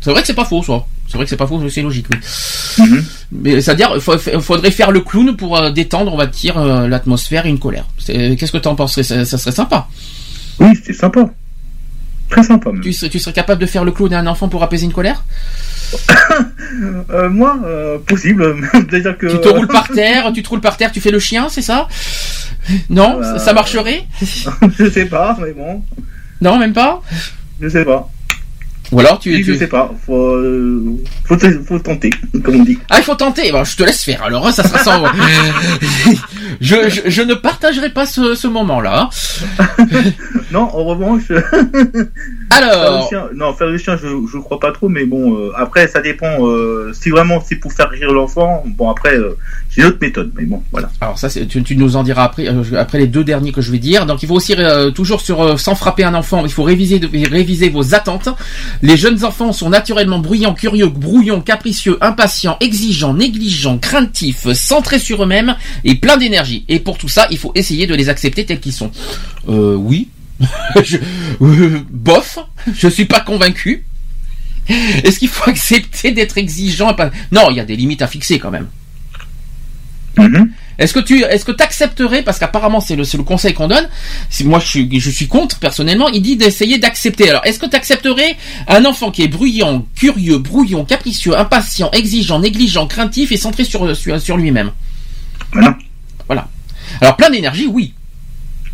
C'est 0.00 0.10
vrai 0.12 0.22
que 0.22 0.26
c'est 0.26 0.32
pas 0.34 0.46
faux, 0.46 0.62
ça. 0.62 0.84
C'est 1.14 1.18
vrai 1.18 1.24
que 1.26 1.30
c'est 1.30 1.36
pas 1.36 1.46
faux, 1.46 1.62
c'est 1.70 1.80
logique, 1.82 2.06
oui. 2.10 2.88
Mais 3.30 3.60
c'est-à-dire, 3.60 3.92
il 3.94 4.40
faudrait 4.40 4.72
faire 4.72 4.90
le 4.90 5.00
clown 5.00 5.36
pour 5.36 5.56
euh, 5.56 5.70
détendre, 5.70 6.12
on 6.12 6.16
va 6.16 6.26
dire, 6.26 6.58
euh, 6.58 6.88
l'atmosphère 6.88 7.46
et 7.46 7.50
une 7.50 7.60
colère. 7.60 7.84
C'est- 7.98 8.34
Qu'est-ce 8.34 8.50
que 8.50 8.58
tu 8.58 8.66
en 8.66 8.74
penserais 8.74 9.04
ça, 9.04 9.24
ça 9.24 9.38
serait 9.38 9.52
sympa. 9.54 9.86
Oui, 10.58 10.76
c'est 10.84 10.92
sympa. 10.92 11.30
Très 12.30 12.42
sympa 12.42 12.72
même. 12.72 12.80
Tu, 12.82 12.92
serais- 12.92 13.10
tu 13.10 13.20
serais 13.20 13.32
capable 13.32 13.60
de 13.60 13.66
faire 13.66 13.84
le 13.84 13.92
clown 13.92 14.12
à 14.12 14.18
un 14.18 14.26
enfant 14.26 14.48
pour 14.48 14.64
apaiser 14.64 14.86
une 14.86 14.92
colère? 14.92 15.24
Euh, 17.10 17.30
moi, 17.30 17.60
euh, 17.64 17.98
possible. 17.98 18.56
Que. 18.72 19.26
Tu 19.30 19.40
te 19.40 19.48
roules 19.48 19.68
par 19.68 19.86
terre, 19.88 20.32
tu 20.34 20.42
te 20.42 20.48
roules 20.48 20.60
par 20.60 20.76
terre, 20.76 20.90
tu 20.90 21.00
fais 21.00 21.12
le 21.12 21.20
chien, 21.20 21.48
c'est 21.48 21.62
ça? 21.62 21.86
Non, 22.90 23.20
Euh, 23.20 23.34
ça- 23.34 23.38
ça 23.38 23.52
marcherait? 23.52 24.04
je 24.20 24.90
sais 24.90 25.04
pas, 25.06 25.36
mais 25.40 25.52
bon. 25.52 25.80
Non, 26.40 26.58
même 26.58 26.72
pas? 26.72 27.00
Je 27.60 27.68
sais 27.68 27.84
pas. 27.84 28.10
Ou 28.94 29.00
alors 29.00 29.18
tu, 29.18 29.30
Oui, 29.30 29.44
tu- 29.44 29.52
Je 29.52 29.58
sais 29.58 29.66
pas. 29.66 29.92
Faut, 30.06 30.16
euh, 30.36 30.82
faut, 31.24 31.36
faut 31.66 31.78
tenter, 31.78 32.10
comme 32.44 32.60
on 32.60 32.62
dit. 32.64 32.78
Ah, 32.88 32.98
il 32.98 33.02
faut 33.04 33.14
tenter. 33.14 33.50
Bon, 33.52 33.64
je 33.64 33.76
te 33.76 33.82
laisse 33.82 34.02
faire. 34.04 34.22
Alors, 34.22 34.46
hein, 34.46 34.52
ça 34.52 34.62
sera 34.64 34.78
sans. 34.78 35.04
je, 36.60 36.88
je, 36.88 37.00
je 37.10 37.22
ne 37.22 37.34
partagerai 37.34 37.90
pas 37.90 38.06
ce, 38.06 38.34
ce 38.34 38.46
moment-là. 38.48 39.10
Non, 40.52 40.68
en 40.72 40.84
revanche. 40.84 41.22
Faire 41.26 41.42
Alors, 42.50 43.08
chien, 43.08 43.24
non, 43.34 43.52
faire 43.54 43.66
le 43.66 43.76
chien, 43.78 43.96
je, 44.00 44.06
je 44.32 44.38
crois 44.38 44.60
pas 44.60 44.70
trop, 44.70 44.88
mais 44.88 45.04
bon, 45.04 45.34
euh, 45.36 45.50
après, 45.56 45.88
ça 45.88 46.00
dépend. 46.00 46.46
euh, 46.46 46.92
si 46.92 47.10
vraiment 47.10 47.42
c'est 47.44 47.56
pour 47.56 47.72
faire 47.72 47.90
rire 47.90 48.12
l'enfant, 48.12 48.62
bon, 48.66 48.88
après, 48.88 49.16
j'ai 49.70 49.82
une 49.82 49.88
autre 49.88 49.98
méthode, 50.00 50.30
mais 50.36 50.44
bon, 50.44 50.62
voilà. 50.70 50.90
alors 51.00 51.18
ça, 51.18 51.28
tu, 51.28 51.62
tu 51.64 51.76
nous 51.76 51.96
en 51.96 52.04
diras 52.04 52.22
après, 52.24 52.46
après 52.78 52.98
les 52.98 53.08
deux 53.08 53.24
derniers 53.24 53.50
que 53.50 53.60
je 53.62 53.72
vais 53.72 53.78
dire. 53.78 54.06
Donc, 54.06 54.22
il 54.22 54.28
faut 54.28 54.34
aussi 54.36 54.54
toujours 54.94 55.20
sur 55.20 55.58
sans 55.58 55.74
frapper 55.74 56.04
un 56.04 56.14
enfant. 56.14 56.44
Il 56.44 56.52
faut 56.52 56.62
réviser, 56.62 57.00
réviser 57.30 57.68
vos 57.70 57.94
attentes. 57.96 58.28
Les 58.84 58.98
jeunes 58.98 59.24
enfants 59.24 59.54
sont 59.54 59.70
naturellement 59.70 60.18
bruyants, 60.18 60.52
curieux, 60.52 60.88
brouillons, 60.88 61.40
capricieux, 61.40 61.96
impatients, 62.02 62.58
exigeants, 62.60 63.14
négligents, 63.14 63.78
craintifs, 63.78 64.52
centrés 64.52 64.98
sur 64.98 65.22
eux-mêmes 65.22 65.56
et 65.84 65.94
pleins 65.94 66.18
d'énergie. 66.18 66.66
Et 66.68 66.80
pour 66.80 66.98
tout 66.98 67.08
ça, 67.08 67.26
il 67.30 67.38
faut 67.38 67.50
essayer 67.54 67.86
de 67.86 67.94
les 67.94 68.10
accepter 68.10 68.44
tels 68.44 68.60
qu'ils 68.60 68.74
sont. 68.74 68.90
Euh, 69.48 69.74
oui. 69.74 70.10
euh, 71.40 71.80
bof. 71.90 72.38
Je 72.76 72.88
suis 72.88 73.06
pas 73.06 73.20
convaincu. 73.20 73.86
Est-ce 74.68 75.18
qu'il 75.18 75.28
faut 75.28 75.48
accepter 75.48 76.12
d'être 76.12 76.36
exigeant. 76.36 76.94
Non, 77.32 77.48
il 77.50 77.56
y 77.56 77.60
a 77.60 77.64
des 77.64 77.76
limites 77.76 78.02
à 78.02 78.06
fixer 78.06 78.38
quand 78.38 78.50
même. 78.50 78.68
Mhm. 80.18 80.50
Est-ce 80.78 80.92
que 80.92 81.00
tu 81.00 81.22
est-ce 81.22 81.44
que 81.44 81.52
t'accepterais 81.52 82.22
parce 82.22 82.38
qu'apparemment 82.38 82.80
c'est 82.80 82.96
le 82.96 83.04
c'est 83.04 83.16
le 83.16 83.22
conseil 83.22 83.54
qu'on 83.54 83.68
donne. 83.68 83.88
Si 84.30 84.44
moi 84.44 84.58
je 84.58 84.66
suis 84.66 85.00
je 85.00 85.10
suis 85.10 85.28
contre 85.28 85.58
personnellement, 85.58 86.08
il 86.08 86.22
dit 86.22 86.36
d'essayer 86.36 86.78
d'accepter. 86.78 87.28
Alors 87.30 87.44
est-ce 87.44 87.58
que 87.58 87.66
tu 87.66 87.76
accepterais 87.76 88.36
un 88.68 88.84
enfant 88.84 89.10
qui 89.10 89.22
est 89.22 89.28
bruyant, 89.28 89.86
curieux, 89.94 90.38
brouillon, 90.38 90.84
capricieux, 90.84 91.38
impatient, 91.38 91.90
exigeant, 91.92 92.40
négligent, 92.40 92.86
craintif 92.86 93.32
et 93.32 93.36
centré 93.36 93.64
sur 93.64 93.94
sur, 93.96 94.20
sur 94.20 94.36
lui-même 94.36 94.72
Voilà. 95.52 95.76
Voilà. 96.26 96.48
Alors 97.00 97.16
plein 97.16 97.30
d'énergie, 97.30 97.66
oui, 97.66 97.94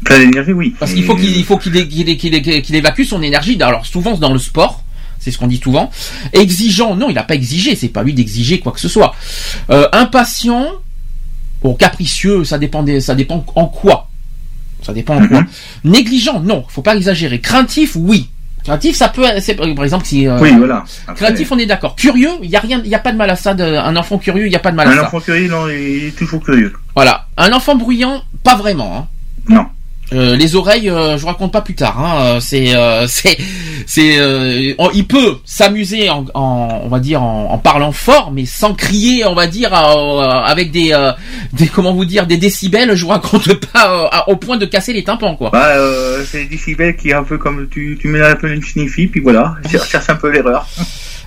Plein 0.04 0.18
d'énergie, 0.18 0.52
oui. 0.52 0.74
parce 0.78 0.94
qu'il 0.94 1.04
faut 1.04 1.16
qu'il 1.16 1.36
il 1.36 1.44
faut 1.44 1.58
qu'il 1.58 2.74
évacue 2.74 3.02
son 3.04 3.22
énergie. 3.22 3.60
Alors 3.60 3.84
souvent 3.86 4.16
dans 4.16 4.32
le 4.32 4.38
sport. 4.38 4.84
C'est 5.22 5.30
ce 5.30 5.36
qu'on 5.36 5.48
dit 5.48 5.60
souvent. 5.62 5.90
Exigeant, 6.32 6.96
non, 6.96 7.10
il 7.10 7.14
n'a 7.14 7.22
pas 7.22 7.34
exigé. 7.34 7.76
C'est 7.76 7.88
pas 7.88 8.02
lui 8.02 8.14
d'exiger 8.14 8.58
quoi 8.58 8.72
que 8.72 8.80
ce 8.80 8.88
soit. 8.88 9.14
Euh, 9.68 9.86
impatient, 9.92 10.66
bon, 11.62 11.74
capricieux, 11.74 12.44
ça 12.44 12.58
dépend 12.58 12.82
des, 12.82 13.00
ça 13.00 13.14
dépend 13.14 13.44
en 13.54 13.66
quoi. 13.66 14.08
Ça 14.82 14.92
dépend 14.92 15.16
en 15.16 15.26
quoi. 15.28 15.44
Négligent, 15.84 16.40
non, 16.40 16.64
faut 16.68 16.82
pas 16.82 16.96
exagérer. 16.96 17.40
Craintif, 17.40 17.96
oui. 17.96 18.30
Craintif, 18.64 18.94
ça 18.96 19.08
peut, 19.08 19.24
c'est 19.40 19.54
par 19.54 19.66
exemple 19.84 20.04
si. 20.04 20.26
euh, 20.28 20.38
Oui, 20.40 20.52
voilà. 20.56 20.84
Après, 21.06 21.24
Craintif, 21.26 21.50
on 21.52 21.58
est 21.58 21.66
d'accord. 21.66 21.96
Curieux, 21.96 22.30
il 22.42 22.50
y 22.50 22.56
a 22.56 22.60
rien, 22.60 22.80
il 22.84 22.90
y 22.90 22.94
a 22.94 22.98
pas 22.98 23.12
de 23.12 23.16
mal 23.16 23.30
à 23.30 23.36
ça. 23.36 23.54
de- 23.54 23.64
un 23.64 23.96
enfant 23.96 24.18
curieux, 24.18 24.46
il 24.46 24.52
y 24.52 24.56
a 24.56 24.60
pas 24.60 24.70
de 24.70 24.76
mal 24.76 24.86
à 24.88 24.90
Un 24.90 24.94
ça. 24.96 25.06
enfant 25.06 25.20
curieux, 25.20 25.48
non, 25.48 25.66
il 25.68 26.08
est 26.08 26.16
toujours 26.16 26.42
curieux. 26.42 26.72
Voilà. 26.94 27.26
Un 27.38 27.52
enfant 27.52 27.74
bruyant, 27.76 28.22
pas 28.44 28.56
vraiment. 28.56 28.96
Hein. 28.98 29.06
Non. 29.48 29.66
Euh, 30.12 30.34
les 30.36 30.56
oreilles, 30.56 30.90
euh, 30.90 31.16
je 31.16 31.22
vous 31.22 31.28
raconte 31.28 31.52
pas 31.52 31.60
plus 31.60 31.74
tard. 31.76 31.98
Hein, 32.00 32.20
euh, 32.36 32.40
c'est, 32.40 32.74
euh, 32.74 33.06
c'est, 33.08 33.36
c'est, 33.86 34.74
on- 34.78 34.90
il 34.92 35.06
peut 35.06 35.38
s'amuser 35.44 36.10
en, 36.10 36.24
en- 36.34 36.80
on 36.84 36.88
va 36.88 36.98
dire, 36.98 37.22
en, 37.22 37.50
en 37.52 37.58
parlant 37.58 37.92
fort, 37.92 38.32
mais 38.32 38.44
sans 38.44 38.74
crier, 38.74 39.24
on 39.24 39.34
va 39.34 39.46
dire, 39.46 39.72
avec 39.72 40.72
des, 40.72 40.96
des, 41.52 41.66
comment 41.68 41.92
vous 41.92 42.04
dire, 42.04 42.26
des 42.26 42.36
décibels. 42.38 42.94
Je 42.94 43.02
vous 43.04 43.10
raconte 43.10 43.54
pas 43.72 44.24
au 44.26 44.36
point 44.36 44.56
de 44.56 44.66
casser 44.66 44.92
les 44.92 45.04
tympans, 45.04 45.36
quoi. 45.36 45.50
Bah, 45.50 45.74
c'est 46.26 46.44
décibel 46.46 46.96
qui 46.96 47.10
est 47.10 47.14
un 47.14 47.22
peu 47.24 47.38
comme 47.38 47.68
tu, 47.70 47.96
tu 48.00 48.08
mets 48.08 48.20
un 48.22 48.34
peu 48.36 48.52
une 48.52 48.62
sniffy, 48.62 49.06
puis 49.06 49.20
voilà, 49.20 49.54
cherche 49.70 49.88
cherche 49.90 50.10
un 50.10 50.16
peu 50.16 50.30
l'erreur. 50.30 50.66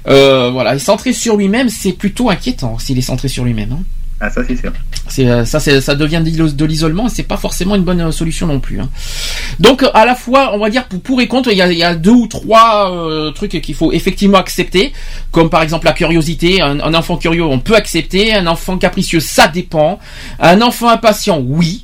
Voilà, 0.06 0.76
et 0.76 0.80
centré 0.80 1.14
sur 1.14 1.38
lui-même, 1.38 1.70
c'est 1.70 1.94
plutôt 1.94 2.30
inquiétant 2.30 2.78
s'il 2.80 2.98
est 2.98 3.02
centré 3.02 3.28
sur 3.30 3.46
lui-même. 3.46 3.72
Hein. 3.72 3.84
Ah, 4.26 4.30
ça, 4.30 4.42
c'est 4.48 4.56
sûr. 4.56 4.72
Euh, 5.20 5.44
ça, 5.44 5.60
ça 5.60 5.96
devient 5.96 6.22
de 6.24 6.30
l'is- 6.30 6.56
de 6.56 6.66
l'isolement 6.66 7.08
et 7.08 7.10
c'est 7.10 7.24
pas 7.24 7.36
forcément 7.36 7.76
une 7.76 7.84
bonne 7.84 8.00
euh, 8.00 8.12
solution 8.12 8.48
non 8.48 8.62
plus. 8.62 8.80
hein. 8.80 8.90
Donc 9.60 9.84
euh, 9.84 9.90
à 9.94 10.06
la 10.06 10.16
fois, 10.16 10.52
on 10.56 10.60
va 10.60 10.70
dire 10.70 10.86
pour, 10.88 11.02
pour 11.02 11.22
et 11.22 11.28
contre, 11.28 11.52
il 11.52 11.58
y 11.58 11.62
a, 11.62 11.70
y 11.74 11.84
a 11.84 11.94
deux 11.94 12.12
ou 12.12 12.28
trois 12.28 12.90
euh, 12.96 13.32
trucs 13.32 13.60
qu'il 13.62 13.76
faut 13.76 13.92
effectivement 13.92 14.38
accepter, 14.38 14.94
comme 15.32 15.50
par 15.50 15.62
exemple 15.62 15.86
la 15.88 15.92
curiosité. 15.92 16.62
Un, 16.62 16.80
un 16.80 16.94
enfant 16.94 17.18
curieux, 17.18 17.44
on 17.44 17.60
peut 17.60 17.76
accepter. 17.76 18.34
Un 18.34 18.48
enfant 18.48 18.78
capricieux, 18.78 19.20
ça 19.20 19.48
dépend. 19.50 20.00
Un 20.40 20.62
enfant 20.62 20.88
impatient, 20.88 21.42
oui. 21.46 21.84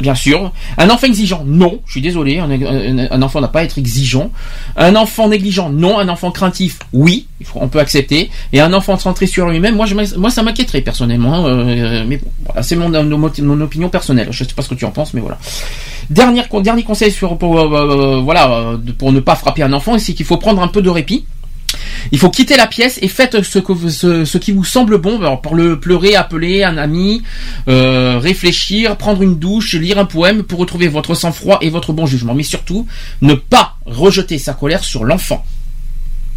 Bien 0.00 0.14
sûr. 0.14 0.52
Un 0.78 0.90
enfant 0.90 1.06
exigeant, 1.06 1.42
non. 1.46 1.80
Je 1.86 1.92
suis 1.92 2.00
désolé. 2.00 2.38
Un, 2.38 3.22
enfant 3.22 3.40
n'a 3.40 3.48
pas 3.48 3.60
à 3.60 3.62
être 3.64 3.78
exigeant. 3.78 4.30
Un 4.76 4.96
enfant 4.96 5.28
négligent, 5.28 5.70
non. 5.70 5.98
Un 5.98 6.08
enfant 6.08 6.30
craintif, 6.30 6.78
oui. 6.92 7.26
On 7.54 7.68
peut 7.68 7.78
accepter. 7.78 8.30
Et 8.52 8.60
un 8.60 8.72
enfant 8.72 8.98
centré 8.98 9.26
sur 9.26 9.48
lui-même, 9.48 9.76
moi, 9.76 10.30
ça 10.30 10.42
m'inquiéterait 10.42 10.80
personnellement. 10.80 11.46
euh, 11.46 12.04
mais 12.06 12.18
bon, 12.18 12.52
c'est 12.62 12.76
mon, 12.76 13.60
opinion 13.60 13.88
personnelle. 13.88 14.28
Je 14.30 14.44
sais 14.44 14.54
pas 14.54 14.62
ce 14.62 14.68
que 14.68 14.74
tu 14.74 14.84
en 14.84 14.90
penses, 14.90 15.14
mais 15.14 15.20
voilà. 15.20 15.38
Dernier, 16.10 16.42
con- 16.48 16.60
dernier 16.60 16.82
conseil 16.82 17.10
sur, 17.12 17.32
euh, 17.32 17.36
euh, 17.42 18.76
pour 18.98 19.12
ne 19.12 19.20
pas 19.20 19.36
frapper 19.36 19.62
un 19.62 19.72
enfant, 19.72 19.98
c'est 19.98 20.14
qu'il 20.14 20.26
faut 20.26 20.36
prendre 20.36 20.62
un 20.62 20.68
peu 20.68 20.82
de 20.82 20.90
répit. 20.90 21.24
Il 22.10 22.18
faut 22.18 22.30
quitter 22.30 22.56
la 22.56 22.66
pièce 22.66 22.98
et 23.02 23.08
faites 23.08 23.42
ce, 23.42 23.58
que 23.58 23.88
ce, 23.88 24.38
qui 24.38 24.52
vous 24.52 24.64
semble 24.64 24.98
bon. 24.98 25.36
Pour 25.38 25.54
le 25.54 25.78
pleurer, 25.78 26.14
appeler 26.14 26.64
un 26.64 26.76
ami, 26.78 27.22
euh, 27.68 28.18
réfléchir, 28.18 28.96
prendre 28.96 29.22
une 29.22 29.38
douche, 29.38 29.74
lire 29.74 29.98
un 29.98 30.04
poème 30.04 30.42
pour 30.42 30.58
retrouver 30.58 30.88
votre 30.88 31.14
sang-froid 31.14 31.58
et 31.60 31.70
votre 31.70 31.92
bon 31.92 32.06
jugement. 32.06 32.34
Mais 32.34 32.42
surtout, 32.42 32.86
ne 33.20 33.34
pas 33.34 33.76
rejeter 33.86 34.38
sa 34.38 34.54
colère 34.54 34.84
sur 34.84 35.04
l'enfant. 35.04 35.44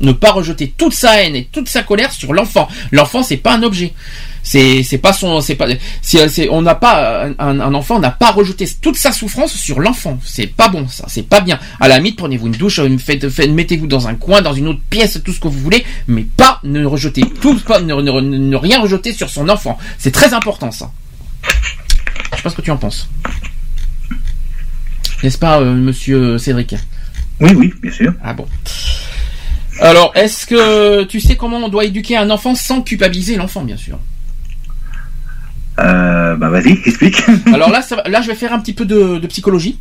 Ne 0.02 0.12
pas 0.12 0.32
rejeter 0.32 0.74
toute 0.78 0.94
sa 0.94 1.22
haine 1.24 1.36
et 1.36 1.46
toute 1.52 1.70
sa 1.70 1.84
colère 1.84 2.12
sur 2.12 2.34
l'enfant. 2.34 2.68
L'enfant, 2.92 3.24
c'est 3.24 3.38
pas 3.38 3.56
un 3.56 3.64
objet. 3.64 3.94
C'est 4.44 4.84
c'est 4.84 5.00
pas 5.00 5.12
son 5.12 5.42
c'est 5.42 5.56
pas 5.56 5.66
c'est 6.04 6.28
c'est- 6.30 6.50
on 6.50 6.62
n'a 6.62 6.76
pas 6.76 7.26
un, 7.40 7.60
un 7.60 7.74
enfant 7.74 8.00
n'a 8.00 8.12
pas 8.12 8.30
rejeté 8.32 8.68
toute 8.80 8.96
sa 8.96 9.12
souffrance 9.12 9.56
sur 9.56 9.80
l'enfant. 9.80 10.20
C'est 10.24 10.46
pas 10.46 10.70
bon 10.70 10.88
ça, 10.88 11.06
c'est 11.08 11.28
pas 11.28 11.42
bien. 11.42 11.60
À 11.80 11.88
la 11.88 11.98
limite, 11.98 12.16
prenez-vous 12.18 12.46
une 12.48 12.52
douche, 12.54 12.80
faites, 13.00 13.28
faites- 13.30 13.50
mettez-vous 13.50 13.88
dans 13.88 14.08
un 14.08 14.14
coin, 14.14 14.44
dans 14.44 14.54
une 14.54 14.68
autre 14.68 14.82
pièce, 14.90 15.20
tout 15.26 15.34
ce 15.34 15.40
que 15.40 15.48
vous 15.48 15.58
voulez, 15.60 15.84
mais 16.08 16.24
pas 16.38 16.60
ne 16.64 16.86
rejeter 16.86 17.24
tout 17.42 17.58
pas 17.62 17.80
ne, 17.80 17.96
ne- 17.96 18.22
ne 18.22 18.56
rien 18.56 18.80
rejeter 18.80 19.14
sur 19.14 19.32
son 19.32 19.50
enfant. 19.50 19.80
C'est 19.98 20.12
très 20.12 20.34
important 20.36 20.70
ça. 20.72 20.92
Je 22.32 22.38
sais 22.38 22.44
pas 22.44 22.50
ce 22.52 22.56
que 22.56 22.62
tu 22.62 22.70
en 22.72 22.78
penses. 22.78 23.10
N'est-ce 25.24 25.38
pas, 25.40 25.60
euh, 25.60 25.74
monsieur 25.74 26.38
Cédric? 26.38 26.76
Oui, 27.40 27.52
oui, 27.56 27.74
bien 27.82 27.92
sûr. 27.92 28.14
Ah 28.24 28.34
bon. 28.34 28.46
Alors, 29.82 30.12
est-ce 30.16 30.46
que 30.46 31.04
tu 31.04 31.20
sais 31.20 31.36
comment 31.36 31.58
on 31.58 31.70
doit 31.70 31.86
éduquer 31.86 32.18
un 32.18 32.30
enfant 32.30 32.56
sans 32.56 32.82
culpabiliser 32.82 33.36
l'enfant, 33.36 33.64
bien 33.64 33.78
sûr? 33.78 33.98
Euh, 35.80 36.36
bah 36.38 36.50
vas-y, 36.50 36.72
explique. 36.86 37.22
Alors 37.54 37.70
là, 37.70 37.82
ça 37.82 38.02
là, 38.06 38.22
je 38.22 38.28
vais 38.28 38.36
faire 38.36 38.54
un 38.54 38.60
petit 38.60 38.74
peu 38.74 38.86
de, 38.86 39.18
de 39.18 39.28
psychologie. 39.28 39.78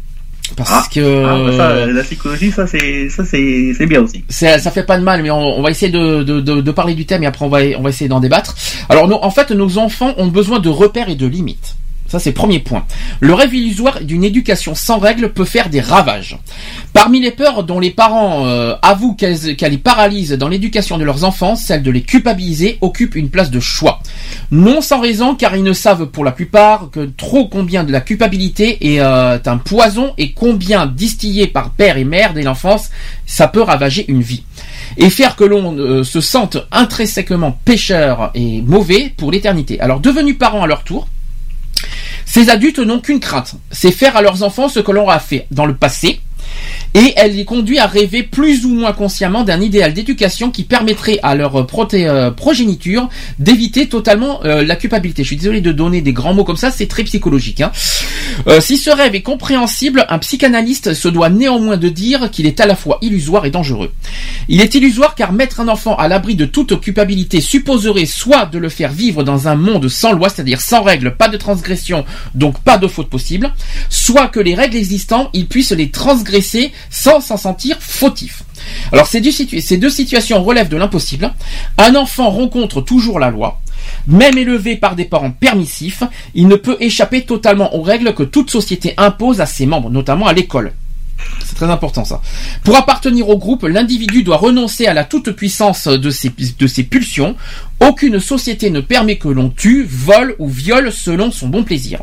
Parce 0.56 0.70
Ah. 0.72 0.84
que 0.92 1.24
Ah, 1.24 1.38
bah, 1.46 1.56
ça, 1.56 1.86
la 1.86 2.02
psychologie, 2.02 2.50
ça 2.50 2.66
c'est 2.66 3.08
ça 3.08 3.24
c'est 3.24 3.72
c'est 3.78 3.86
bien 3.86 4.02
aussi. 4.02 4.24
ça, 4.28 4.58
ça 4.58 4.70
fait 4.70 4.82
pas 4.82 4.98
de 4.98 5.04
mal, 5.04 5.22
mais 5.22 5.30
on, 5.30 5.38
on 5.58 5.62
va 5.62 5.70
essayer 5.70 5.90
de, 5.92 6.22
de, 6.22 6.40
de, 6.40 6.60
de 6.60 6.70
parler 6.72 6.94
du 6.94 7.06
thème 7.06 7.22
et 7.22 7.26
après 7.26 7.44
on 7.44 7.48
va, 7.48 7.60
on 7.78 7.82
va 7.82 7.88
essayer 7.90 8.08
d'en 8.08 8.20
débattre. 8.20 8.54
Alors, 8.88 9.06
nous, 9.08 9.14
en 9.14 9.30
fait, 9.30 9.50
nos 9.52 9.78
enfants 9.78 10.14
ont 10.18 10.26
besoin 10.26 10.58
de 10.58 10.68
repères 10.68 11.08
et 11.08 11.14
de 11.14 11.26
limites. 11.26 11.76
Ça, 12.14 12.20
c'est 12.20 12.30
premier 12.30 12.60
point. 12.60 12.86
Le 13.18 13.34
rêve 13.34 13.52
illusoire 13.52 14.00
d'une 14.00 14.22
éducation 14.22 14.76
sans 14.76 15.00
règles 15.00 15.32
peut 15.32 15.44
faire 15.44 15.68
des 15.68 15.80
ravages. 15.80 16.38
Parmi 16.92 17.18
les 17.20 17.32
peurs 17.32 17.64
dont 17.64 17.80
les 17.80 17.90
parents 17.90 18.46
euh, 18.46 18.76
avouent 18.82 19.16
qu'elles 19.16 19.56
qu'elles 19.56 19.72
les 19.72 19.78
paralysent 19.78 20.30
dans 20.30 20.46
l'éducation 20.46 20.96
de 20.96 21.02
leurs 21.02 21.24
enfants, 21.24 21.56
celle 21.56 21.82
de 21.82 21.90
les 21.90 22.02
culpabiliser 22.02 22.78
occupe 22.82 23.16
une 23.16 23.30
place 23.30 23.50
de 23.50 23.58
choix. 23.58 23.98
Non 24.52 24.80
sans 24.80 25.00
raison, 25.00 25.34
car 25.34 25.56
ils 25.56 25.64
ne 25.64 25.72
savent 25.72 26.06
pour 26.06 26.22
la 26.22 26.30
plupart 26.30 26.90
que 26.92 27.04
trop 27.04 27.48
combien 27.48 27.82
de 27.82 27.90
la 27.90 28.00
culpabilité 28.00 28.94
est 28.94 29.00
euh, 29.00 29.36
un 29.44 29.58
poison 29.58 30.14
et 30.16 30.30
combien 30.34 30.86
distillé 30.86 31.48
par 31.48 31.70
père 31.70 31.96
et 31.96 32.04
mère 32.04 32.32
dès 32.32 32.42
l'enfance, 32.42 32.90
ça 33.26 33.48
peut 33.48 33.62
ravager 33.62 34.04
une 34.06 34.22
vie. 34.22 34.44
Et 34.98 35.10
faire 35.10 35.34
que 35.34 35.42
l'on 35.42 35.76
euh, 35.76 36.04
se 36.04 36.20
sente 36.20 36.58
intrinsèquement 36.70 37.58
pécheur 37.64 38.30
et 38.36 38.62
mauvais 38.62 39.12
pour 39.16 39.32
l'éternité. 39.32 39.80
Alors 39.80 39.98
devenus 39.98 40.38
parents 40.38 40.62
à 40.62 40.68
leur 40.68 40.84
tour, 40.84 41.08
ces 42.24 42.50
adultes 42.50 42.78
n'ont 42.78 43.00
qu'une 43.00 43.20
crainte, 43.20 43.54
c'est 43.70 43.92
faire 43.92 44.16
à 44.16 44.22
leurs 44.22 44.42
enfants 44.42 44.68
ce 44.68 44.80
que 44.80 44.92
l'on 44.92 45.08
a 45.08 45.18
fait 45.18 45.46
dans 45.50 45.66
le 45.66 45.74
passé, 45.76 46.20
et 46.94 47.12
elle 47.16 47.34
les 47.34 47.44
conduit 47.44 47.78
à 47.78 47.86
rêver 47.86 48.22
plus 48.22 48.64
ou 48.64 48.70
moins 48.70 48.92
consciemment 48.92 49.42
d'un 49.42 49.60
idéal 49.60 49.92
d'éducation 49.92 50.50
qui 50.50 50.62
permettrait 50.62 51.18
à 51.22 51.34
leur 51.34 51.56
euh, 51.56 52.30
progéniture 52.30 53.08
d'éviter 53.38 53.88
totalement 53.88 54.44
euh, 54.44 54.64
la 54.64 54.76
culpabilité. 54.76 55.22
Je 55.24 55.28
suis 55.28 55.36
désolé 55.36 55.60
de 55.60 55.72
donner 55.72 56.02
des 56.02 56.12
grands 56.12 56.34
mots 56.34 56.44
comme 56.44 56.56
ça, 56.56 56.70
c'est 56.70 56.86
très 56.86 57.02
psychologique. 57.02 57.60
hein. 57.60 57.72
Euh, 58.46 58.60
si 58.60 58.78
ce 58.78 58.90
rêve 58.90 59.14
est 59.14 59.22
compréhensible, 59.22 60.06
un 60.08 60.18
psychanalyste 60.18 60.94
se 60.94 61.08
doit 61.08 61.30
néanmoins 61.30 61.76
de 61.76 61.88
dire 61.88 62.30
qu'il 62.30 62.46
est 62.46 62.60
à 62.60 62.66
la 62.66 62.76
fois 62.76 62.98
illusoire 63.02 63.44
et 63.44 63.50
dangereux. 63.50 63.90
Il 64.48 64.60
est 64.60 64.74
illusoire 64.74 65.14
car 65.14 65.32
mettre 65.32 65.60
un 65.60 65.68
enfant 65.68 65.96
à 65.96 66.06
l'abri 66.06 66.36
de 66.36 66.44
toute 66.44 66.80
culpabilité 66.80 67.40
supposerait 67.40 68.06
soit 68.06 68.46
de 68.46 68.58
le 68.58 68.68
faire 68.68 68.92
vivre 68.92 69.24
dans 69.24 69.48
un 69.48 69.56
monde 69.56 69.88
sans 69.88 70.12
loi, 70.12 70.28
c'est-à-dire 70.28 70.60
sans 70.60 70.82
règles, 70.82 71.16
pas 71.16 71.28
de 71.28 71.36
transgression, 71.36 72.04
donc 72.34 72.60
pas 72.60 72.78
de 72.78 72.86
faute 72.86 73.08
possible, 73.08 73.52
soit 73.90 74.28
que 74.28 74.40
les 74.40 74.54
règles 74.54 74.76
existantes, 74.76 75.30
il 75.32 75.46
puisse 75.46 75.72
les 75.72 75.90
transgresser 75.90 76.72
sans 76.90 77.20
s'en 77.20 77.36
sentir 77.36 77.76
fautif. 77.80 78.42
Alors 78.92 79.06
ces 79.06 79.20
deux, 79.20 79.90
situations 79.90 80.42
relèvent 80.42 80.68
de 80.68 80.76
l'impossible. 80.76 81.32
Un 81.78 81.94
enfant 81.94 82.30
rencontre 82.30 82.80
toujours 82.80 83.18
la 83.18 83.30
loi. 83.30 83.60
Même 84.06 84.38
élevé 84.38 84.76
par 84.76 84.96
des 84.96 85.04
parents 85.04 85.30
permissifs, 85.30 86.02
il 86.34 86.48
ne 86.48 86.56
peut 86.56 86.76
échapper 86.80 87.22
totalement 87.22 87.74
aux 87.74 87.82
règles 87.82 88.14
que 88.14 88.22
toute 88.22 88.50
société 88.50 88.94
impose 88.96 89.40
à 89.40 89.46
ses 89.46 89.66
membres, 89.66 89.90
notamment 89.90 90.26
à 90.26 90.32
l'école. 90.32 90.72
C'est 91.44 91.54
très 91.54 91.70
important 91.70 92.04
ça. 92.04 92.20
Pour 92.64 92.76
appartenir 92.76 93.28
au 93.28 93.38
groupe, 93.38 93.62
l'individu 93.64 94.22
doit 94.22 94.36
renoncer 94.36 94.86
à 94.86 94.94
la 94.94 95.04
toute-puissance 95.04 95.86
de 95.88 96.10
ses 96.10 96.82
pulsions. 96.82 97.36
Aucune 97.80 98.20
société 98.20 98.70
ne 98.70 98.80
permet 98.80 99.16
que 99.16 99.28
l'on 99.28 99.50
tue, 99.50 99.86
vole 99.88 100.34
ou 100.38 100.48
viole 100.48 100.92
selon 100.92 101.30
son 101.30 101.48
bon 101.48 101.62
plaisir. 101.62 102.00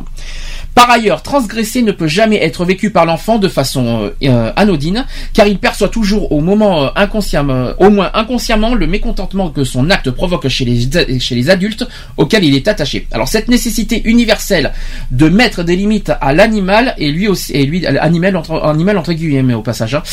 Par 0.75 0.89
ailleurs, 0.89 1.21
transgresser 1.21 1.81
ne 1.81 1.91
peut 1.91 2.07
jamais 2.07 2.37
être 2.37 2.63
vécu 2.63 2.91
par 2.91 3.05
l'enfant 3.05 3.39
de 3.39 3.49
façon 3.49 4.03
euh, 4.03 4.29
euh, 4.29 4.51
anodine, 4.55 5.05
car 5.33 5.47
il 5.47 5.59
perçoit 5.59 5.89
toujours 5.89 6.31
au 6.31 6.39
moment 6.39 6.83
euh, 6.83 6.87
inconsciemment, 6.95 7.71
au 7.79 7.89
moins 7.89 8.09
inconsciemment, 8.13 8.73
le 8.73 8.87
mécontentement 8.87 9.49
que 9.49 9.65
son 9.65 9.89
acte 9.89 10.11
provoque 10.11 10.47
chez 10.47 10.63
les, 10.65 11.49
adultes 11.49 11.85
auxquels 12.15 12.45
il 12.45 12.55
est 12.55 12.67
attaché. 12.69 13.07
Alors 13.11 13.27
cette 13.27 13.49
nécessité 13.49 14.01
universelle 14.05 14.71
de 15.11 15.27
mettre 15.27 15.63
des 15.63 15.75
limites 15.75 16.11
à 16.21 16.33
l'animal 16.33 16.95
et 16.97 17.11
lui 17.11 17.27
aussi, 17.27 17.51
et 17.53 17.65
lui 17.65 17.85
animal 17.85 18.37
entre, 18.37 18.63
animal 18.63 18.97
entre 18.97 19.11
guillemets 19.13 19.53
au 19.53 19.61
passage, 19.61 19.95
hein, 19.95 20.03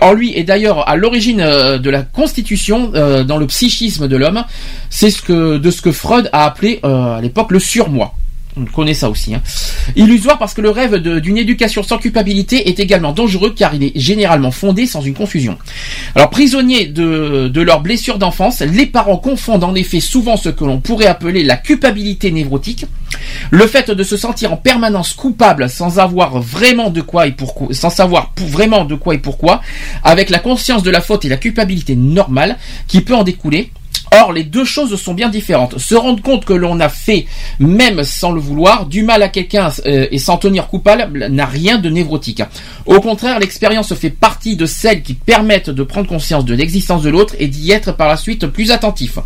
en 0.00 0.12
lui 0.12 0.36
est 0.36 0.44
d'ailleurs 0.44 0.88
à 0.88 0.96
l'origine 0.96 1.38
de 1.38 1.90
la 1.90 2.02
constitution 2.02 2.92
dans 3.24 3.38
le 3.38 3.46
psychisme 3.46 4.06
de 4.06 4.16
l'homme. 4.16 4.44
C'est 4.90 5.10
ce 5.10 5.22
que 5.22 5.58
de 5.58 5.70
ce 5.70 5.82
que 5.82 5.92
Freud 5.92 6.28
a 6.32 6.44
appelé 6.44 6.80
à 6.82 7.18
l'époque 7.20 7.50
le 7.50 7.58
surmoi. 7.58 8.14
On 8.56 8.64
connaît 8.64 8.94
ça 8.94 9.08
aussi. 9.08 9.34
Hein. 9.34 9.42
Illusoire 9.96 10.38
parce 10.38 10.54
que 10.54 10.60
le 10.60 10.70
rêve 10.70 10.96
d'une 10.96 11.38
éducation 11.38 11.82
sans 11.82 11.98
culpabilité 11.98 12.68
est 12.68 12.80
également 12.80 13.12
dangereux 13.12 13.54
car 13.56 13.74
il 13.74 13.84
est 13.84 13.92
généralement 13.94 14.50
fondé 14.50 14.86
sans 14.86 15.02
une 15.02 15.14
confusion. 15.14 15.56
Alors 16.14 16.30
prisonniers 16.30 16.86
de, 16.86 17.48
de 17.48 17.60
leurs 17.60 17.80
blessures 17.80 18.18
d'enfance, 18.18 18.60
les 18.60 18.86
parents 18.86 19.18
confondent 19.18 19.64
en 19.64 19.74
effet 19.74 20.00
souvent 20.00 20.36
ce 20.36 20.48
que 20.48 20.64
l'on 20.64 20.80
pourrait 20.80 21.06
appeler 21.06 21.44
la 21.44 21.56
culpabilité 21.56 22.32
névrotique, 22.32 22.86
le 23.50 23.66
fait 23.66 23.90
de 23.90 24.02
se 24.02 24.16
sentir 24.16 24.52
en 24.52 24.56
permanence 24.56 25.12
coupable 25.12 25.68
sans 25.68 25.98
avoir 25.98 26.40
vraiment 26.40 26.90
de 26.90 27.00
quoi 27.00 27.26
et 27.26 27.32
pourquoi, 27.32 27.72
sans 27.72 27.90
savoir 27.90 28.32
vraiment 28.36 28.84
de 28.84 28.94
quoi 28.94 29.14
et 29.14 29.18
pourquoi, 29.18 29.60
avec 30.02 30.30
la 30.30 30.38
conscience 30.38 30.82
de 30.82 30.90
la 30.90 31.00
faute 31.00 31.24
et 31.24 31.28
la 31.28 31.36
culpabilité 31.36 31.96
normale 31.96 32.58
qui 32.88 33.00
peut 33.00 33.14
en 33.14 33.24
découler. 33.24 33.70
Or, 34.12 34.32
les 34.32 34.44
deux 34.44 34.64
choses 34.64 35.00
sont 35.00 35.14
bien 35.14 35.28
différentes. 35.28 35.78
Se 35.78 35.94
rendre 35.94 36.22
compte 36.22 36.44
que 36.44 36.52
l'on 36.52 36.80
a 36.80 36.88
fait, 36.88 37.26
même 37.58 38.02
sans 38.02 38.32
le 38.32 38.40
vouloir, 38.40 38.86
du 38.86 39.02
mal 39.02 39.22
à 39.22 39.28
quelqu'un 39.28 39.70
euh, 39.86 40.06
et 40.10 40.18
s'en 40.18 40.36
tenir 40.36 40.66
coupable 40.66 41.28
n'a 41.30 41.46
rien 41.46 41.78
de 41.78 41.88
névrotique. 41.88 42.42
Au 42.86 43.00
contraire, 43.00 43.38
l'expérience 43.38 43.94
fait 43.94 44.10
partie 44.10 44.56
de 44.56 44.66
celles 44.66 45.02
qui 45.02 45.14
permettent 45.14 45.70
de 45.70 45.82
prendre 45.82 46.08
conscience 46.08 46.44
de 46.44 46.54
l'existence 46.54 47.02
de 47.02 47.10
l'autre 47.10 47.34
et 47.38 47.46
d'y 47.46 47.70
être 47.70 47.92
par 47.92 48.08
la 48.08 48.16
suite 48.16 48.46
plus 48.46 48.70
attentif. 48.70 49.18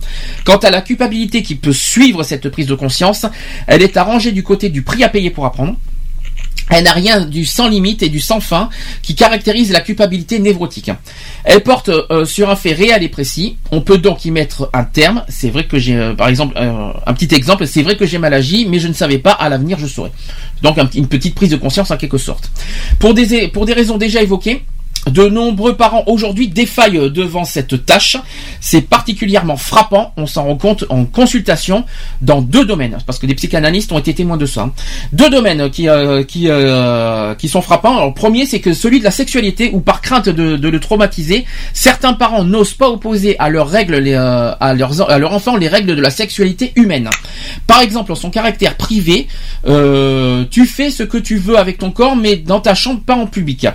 Quant 0.45 0.57
à 0.57 0.71
la 0.71 0.83
culpabilité 0.83 1.43
qui 1.43 1.55
peut 1.55 1.73
suivre 1.73 2.23
cette 2.23 2.49
prise 2.51 2.67
de 2.67 2.75
conscience, 2.75 3.27
elle 3.67 3.83
est 3.83 3.97
à 3.97 4.05
ranger 4.05 4.33
du 4.33 4.43
côté 4.43 4.69
du 4.69 4.83
prix 4.83 5.03
à 5.05 5.09
payer 5.09 5.31
pour 5.31 5.47
apprendre. 5.47 5.77
Elle 6.71 6.85
n'a 6.85 6.93
rien 6.93 7.25
du 7.25 7.45
sans 7.45 7.69
limite 7.69 8.03
et 8.03 8.09
du 8.09 8.21
sans 8.21 8.41
fin 8.41 8.71
qui 9.03 9.15
caractérise 9.15 9.71
la 9.71 9.81
culpabilité 9.81 10.39
névrotique. 10.39 10.91
Elle 11.45 11.63
porte 11.63 11.91
euh, 11.91 12.25
sur 12.25 12.49
un 12.49 12.57
fait 12.57 12.73
réel 12.73 13.03
et 13.03 13.09
précis. 13.09 13.57
On 13.71 13.83
peut 13.83 13.99
donc 13.99 14.25
y 14.25 14.31
mettre 14.31 14.71
un 14.73 14.85
terme. 14.85 15.25
C'est 15.29 15.51
vrai 15.51 15.67
que 15.67 15.79
j'ai, 15.79 15.97
euh, 15.97 16.15
par 16.15 16.29
exemple, 16.29 16.55
euh, 16.57 16.91
un 17.07 17.13
petit 17.13 17.35
exemple. 17.35 17.67
C'est 17.67 17.83
vrai 17.83 17.97
que 17.97 18.07
j'ai 18.07 18.19
mal 18.19 18.33
agi, 18.33 18.67
mais 18.69 18.79
je 18.79 18.89
ne 18.89 18.95
savais 18.95 19.19
pas. 19.19 19.33
À 19.33 19.49
l'avenir, 19.49 19.79
je 19.79 19.87
saurai. 19.87 20.11
Donc 20.63 20.79
une 20.95 21.09
petite 21.09 21.35
prise 21.35 21.51
de 21.51 21.57
conscience 21.57 21.91
en 21.91 21.97
quelque 21.97 22.19
sorte. 22.19 22.51
Pour 22.99 23.13
des 23.13 23.49
pour 23.49 23.67
des 23.67 23.75
raisons 23.75 23.99
déjà 23.99 24.23
évoquées. 24.23 24.65
De 25.11 25.29
nombreux 25.29 25.77
parents 25.77 26.05
aujourd'hui 26.07 26.49
défaillent 26.49 27.11
devant 27.11 27.45
cette 27.45 27.85
tâche. 27.85 28.17
C'est 28.61 28.83
particulièrement 28.83 29.57
frappant, 29.57 30.13
on 30.17 30.27
s'en 30.27 30.45
rend 30.45 30.57
compte 30.57 30.85
en 30.89 31.05
consultation 31.05 31.85
dans 32.23 32.41
deux 32.41 32.65
domaines, 32.65 32.99
parce 33.07 33.19
que 33.19 33.27
des 33.27 33.35
psychanalystes 33.35 33.93
ont 33.93 33.99
été 33.99 34.15
témoins 34.15 34.39
de 34.39 34.47
ça. 34.47 34.71
Deux 35.13 35.29
domaines 35.29 35.71
qui, 35.71 35.89
euh, 35.89 36.23
qui, 36.23 36.47
euh, 36.49 37.35
qui 37.35 37.49
sont 37.49 37.61
frappants. 37.61 37.97
Alors, 37.97 38.09
le 38.09 38.15
premier, 38.15 38.47
c'est 38.47 38.61
que 38.61 38.73
celui 38.73 38.99
de 38.99 39.05
la 39.05 39.11
sexualité, 39.11 39.71
où 39.73 39.81
par 39.81 40.01
crainte 40.01 40.29
de, 40.29 40.57
de 40.57 40.69
le 40.69 40.81
traumatiser, 40.81 41.45
certains 41.75 42.15
parents 42.15 42.45
n'osent 42.45 42.75
pas 42.75 42.89
opposer 42.89 43.39
à 43.39 43.51
leurs 43.51 43.69
règles, 43.69 43.97
les, 43.97 44.15
euh, 44.15 44.53
à, 44.59 44.75
leurs, 44.75 45.11
à 45.11 45.19
enfants 45.33 45.57
les 45.57 45.69
règles 45.69 45.95
de 45.95 46.01
la 46.01 46.11
sexualité 46.11 46.73
humaine. 46.77 47.11
Par 47.67 47.81
exemple, 47.81 48.13
en 48.13 48.15
son 48.15 48.31
caractère 48.31 48.77
privé, 48.77 49.29
tu 49.65 50.67
fais 50.67 50.91
ce 50.91 51.03
que 51.03 51.19
tu 51.19 51.37
veux 51.37 51.59
avec 51.59 51.79
ton 51.79 51.91
corps, 51.91 52.17
mais 52.17 52.37
dans 52.37 52.61
ta 52.61 52.75
chambre, 52.75 53.01
pas 53.01 53.15
en 53.15 53.27
public. 53.27 53.67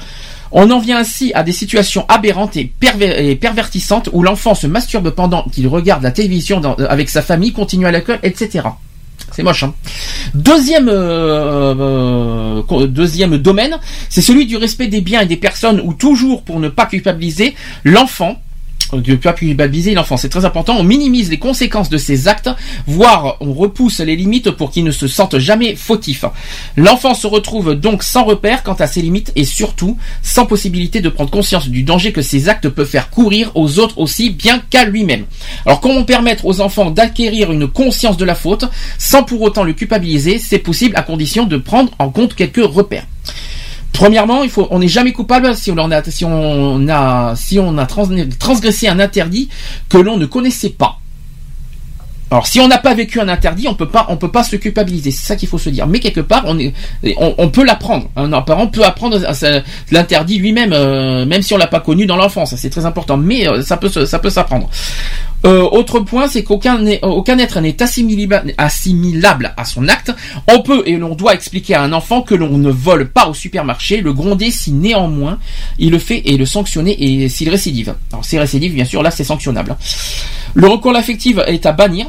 On 0.51 0.69
en 0.71 0.79
vient 0.79 0.97
ainsi 0.97 1.31
à 1.35 1.43
des 1.43 1.51
situations 1.51 2.05
aberrantes 2.07 2.57
et, 2.57 2.65
perver- 2.79 3.29
et 3.31 3.35
pervertissantes 3.35 4.09
où 4.13 4.23
l'enfant 4.23 4.55
se 4.55 4.67
masturbe 4.67 5.09
pendant 5.11 5.43
qu'il 5.43 5.67
regarde 5.67 6.03
la 6.03 6.11
télévision 6.11 6.59
dans- 6.59 6.75
avec 6.75 7.09
sa 7.09 7.21
famille, 7.21 7.53
continue 7.53 7.85
à 7.85 7.91
l'école, 7.91 8.19
etc. 8.23 8.67
C'est 9.31 9.43
moche. 9.43 9.63
Hein 9.63 9.73
deuxième, 10.33 10.89
euh, 10.89 12.61
euh, 12.71 12.87
deuxième 12.87 13.37
domaine, 13.37 13.77
c'est 14.09 14.21
celui 14.21 14.45
du 14.47 14.57
respect 14.57 14.87
des 14.87 15.01
biens 15.01 15.21
et 15.21 15.25
des 15.27 15.37
personnes 15.37 15.81
où 15.83 15.93
toujours 15.93 16.43
pour 16.43 16.59
ne 16.59 16.69
pas 16.69 16.85
culpabiliser, 16.87 17.53
l'enfant 17.83 18.41
de 18.93 19.15
pas 19.15 19.33
culpabiliser 19.33 19.93
l'enfant. 19.93 20.17
C'est 20.17 20.29
très 20.29 20.45
important. 20.45 20.75
On 20.77 20.83
minimise 20.83 21.29
les 21.29 21.39
conséquences 21.39 21.89
de 21.89 21.97
ses 21.97 22.27
actes, 22.27 22.49
voire 22.87 23.37
on 23.39 23.53
repousse 23.53 23.99
les 23.99 24.15
limites 24.15 24.51
pour 24.51 24.71
qu'il 24.71 24.83
ne 24.83 24.91
se 24.91 25.07
sente 25.07 25.37
jamais 25.39 25.75
fautif. 25.75 26.25
L'enfant 26.75 27.13
se 27.13 27.27
retrouve 27.27 27.75
donc 27.75 28.03
sans 28.03 28.23
repère 28.23 28.63
quant 28.63 28.73
à 28.73 28.87
ses 28.87 29.01
limites 29.01 29.31
et 29.35 29.45
surtout 29.45 29.97
sans 30.21 30.45
possibilité 30.45 31.01
de 31.01 31.09
prendre 31.09 31.29
conscience 31.29 31.69
du 31.69 31.83
danger 31.83 32.11
que 32.11 32.21
ses 32.21 32.49
actes 32.49 32.69
peuvent 32.69 32.87
faire 32.87 33.09
courir 33.09 33.51
aux 33.55 33.79
autres 33.79 33.99
aussi 33.99 34.29
bien 34.29 34.61
qu'à 34.69 34.85
lui-même. 34.85 35.25
Alors 35.65 35.79
comment 35.79 36.03
permettre 36.03 36.45
aux 36.45 36.61
enfants 36.61 36.91
d'acquérir 36.91 37.51
une 37.51 37.67
conscience 37.67 38.17
de 38.17 38.25
la 38.25 38.35
faute 38.35 38.65
sans 38.97 39.23
pour 39.23 39.41
autant 39.41 39.63
le 39.63 39.73
culpabiliser? 39.73 40.39
C'est 40.39 40.59
possible 40.59 40.95
à 40.95 41.01
condition 41.01 41.45
de 41.45 41.57
prendre 41.57 41.91
en 41.99 42.09
compte 42.09 42.35
quelques 42.35 42.63
repères. 42.63 43.05
Premièrement, 43.93 44.43
il 44.43 44.49
faut, 44.49 44.67
on 44.71 44.79
n'est 44.79 44.87
jamais 44.87 45.11
coupable 45.11 45.55
si 45.55 45.71
on 45.71 45.77
a, 45.77 47.35
transgressé 48.39 48.87
un 48.87 48.99
interdit 48.99 49.49
que 49.89 49.97
l'on 49.97 50.17
ne 50.17 50.25
connaissait 50.25 50.69
pas. 50.69 50.99
Alors, 52.31 52.45
si 52.45 52.59
on 52.59 52.67
n'a 52.67 52.77
pas 52.77 52.93
vécu 52.93 53.19
un 53.19 53.27
interdit, 53.27 53.67
on 53.67 53.73
peut 53.73 53.87
pas, 53.87 54.05
on 54.09 54.15
peut 54.15 54.31
pas 54.31 54.43
se 54.43 54.55
culpabiliser. 54.55 55.09
C'est 55.09 55.25
ça 55.25 55.35
qu'il 55.35 55.49
faut 55.49 55.57
se 55.57 55.69
dire. 55.69 55.87
Mais 55.87 55.99
quelque 55.99 56.21
part, 56.21 56.45
on 56.45 57.49
peut 57.49 57.65
l'apprendre. 57.65 58.07
Un 58.15 58.41
parent 58.41 58.67
peut 58.67 58.83
apprendre 58.83 59.19
l'interdit 59.89 60.37
lui-même, 60.37 60.71
euh, 60.73 61.25
même 61.25 61.41
si 61.41 61.55
on 61.55 61.57
l'a 61.57 61.67
pas 61.67 61.79
connu 61.79 62.05
dans 62.05 62.17
l'enfance. 62.17 62.55
C'est 62.55 62.69
très 62.69 62.85
important. 62.85 63.17
Mais 63.17 63.47
euh, 63.47 63.63
ça 63.63 63.77
peut 63.77 63.89
s'apprendre. 64.29 64.69
Euh, 65.45 65.61
autre 65.63 65.99
point, 66.01 66.27
c'est 66.27 66.43
qu'aucun 66.43 66.79
aucun 67.01 67.37
être 67.37 67.61
n'est 67.61 67.81
assimilable, 67.81 69.53
à 69.55 69.65
son 69.65 69.87
acte. 69.87 70.11
On 70.51 70.61
peut 70.61 70.83
et 70.85 70.97
l'on 70.97 71.15
doit 71.15 71.33
expliquer 71.33 71.75
à 71.75 71.83
un 71.83 71.93
enfant 71.93 72.21
que 72.21 72.35
l'on 72.35 72.57
ne 72.57 72.71
vole 72.71 73.09
pas 73.09 73.27
au 73.27 73.33
supermarché, 73.33 74.01
le 74.01 74.13
gronder 74.13 74.51
si 74.51 74.71
néanmoins 74.71 75.39
il 75.77 75.91
le 75.91 75.99
fait 75.99 76.21
et 76.25 76.37
le 76.37 76.45
sanctionner 76.45 77.01
et 77.01 77.29
s'il 77.29 77.49
récidive. 77.49 77.95
Alors, 78.11 78.25
si 78.25 78.37
récidive, 78.37 78.73
bien 78.73 78.85
sûr, 78.85 79.01
là 79.01 79.11
c'est 79.11 79.23
sanctionnable. 79.23 79.77
Le 80.53 80.67
recours 80.67 80.95
affectif 80.95 81.37
est 81.47 81.65
à 81.65 81.71
bannir 81.71 82.07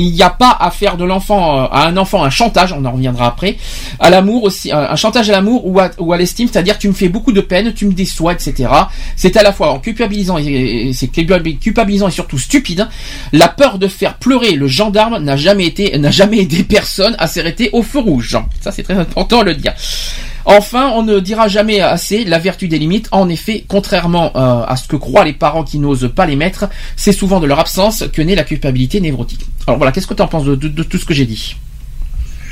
il 0.00 0.12
n'y 0.12 0.22
a 0.22 0.30
pas 0.30 0.56
à 0.58 0.70
faire 0.70 0.96
de 0.96 1.04
l'enfant 1.04 1.64
euh, 1.64 1.66
à 1.70 1.86
un 1.86 1.96
enfant 1.96 2.24
un 2.24 2.30
chantage, 2.30 2.72
on 2.72 2.84
en 2.84 2.92
reviendra 2.92 3.26
après, 3.26 3.56
à 3.98 4.10
l'amour 4.10 4.44
aussi, 4.44 4.72
un 4.72 4.96
chantage 4.96 5.28
à 5.30 5.32
l'amour 5.32 5.66
ou 5.66 5.80
à, 5.80 5.90
à 6.12 6.16
l'estime, 6.16 6.48
c'est-à-dire 6.50 6.78
tu 6.78 6.88
me 6.88 6.92
fais 6.92 7.08
beaucoup 7.08 7.32
de 7.32 7.40
peine, 7.40 7.72
tu 7.74 7.86
me 7.86 7.92
déçois, 7.92 8.32
etc. 8.32 8.68
C'est 9.16 9.36
à 9.36 9.42
la 9.42 9.52
fois 9.52 9.72
en 9.72 9.78
culpabilisant, 9.78 10.38
et, 10.38 10.92
c'est 10.94 11.08
culpabilisant 11.08 12.08
et 12.08 12.12
surtout 12.12 12.38
stupide. 12.38 12.88
La 13.32 13.48
peur 13.48 13.78
de 13.78 13.88
faire 13.88 14.14
pleurer 14.14 14.52
le 14.52 14.66
gendarme 14.66 15.18
n'a 15.18 15.36
jamais 15.36 15.66
été, 15.66 15.96
n'a 15.98 16.10
jamais 16.10 16.38
aidé 16.38 16.64
personne 16.64 17.14
à 17.18 17.26
s'arrêter 17.26 17.70
au 17.72 17.82
feu 17.82 17.98
rouge. 17.98 18.36
Ça 18.60 18.72
c'est 18.72 18.82
très 18.82 18.94
important 18.94 19.40
de 19.40 19.46
le 19.46 19.54
dire. 19.54 19.74
Enfin, 20.44 20.92
on 20.94 21.02
ne 21.02 21.20
dira 21.20 21.48
jamais 21.48 21.80
assez 21.80 22.24
la 22.24 22.38
vertu 22.38 22.68
des 22.68 22.78
limites. 22.78 23.08
En 23.12 23.28
effet, 23.28 23.64
contrairement 23.68 24.32
euh, 24.36 24.64
à 24.66 24.76
ce 24.76 24.88
que 24.88 24.96
croient 24.96 25.24
les 25.24 25.32
parents 25.32 25.64
qui 25.64 25.78
n'osent 25.78 26.10
pas 26.14 26.26
les 26.26 26.36
mettre, 26.36 26.68
c'est 26.96 27.12
souvent 27.12 27.40
de 27.40 27.46
leur 27.46 27.58
absence 27.58 28.04
que 28.12 28.22
naît 28.22 28.34
la 28.34 28.44
culpabilité 28.44 29.00
névrotique. 29.00 29.46
Alors 29.66 29.78
voilà, 29.78 29.92
qu'est-ce 29.92 30.06
que 30.06 30.14
tu 30.14 30.22
en 30.22 30.28
penses 30.28 30.44
de, 30.44 30.82
tout 30.82 30.98
ce 30.98 31.04
que 31.04 31.14
j'ai 31.14 31.26
dit? 31.26 31.56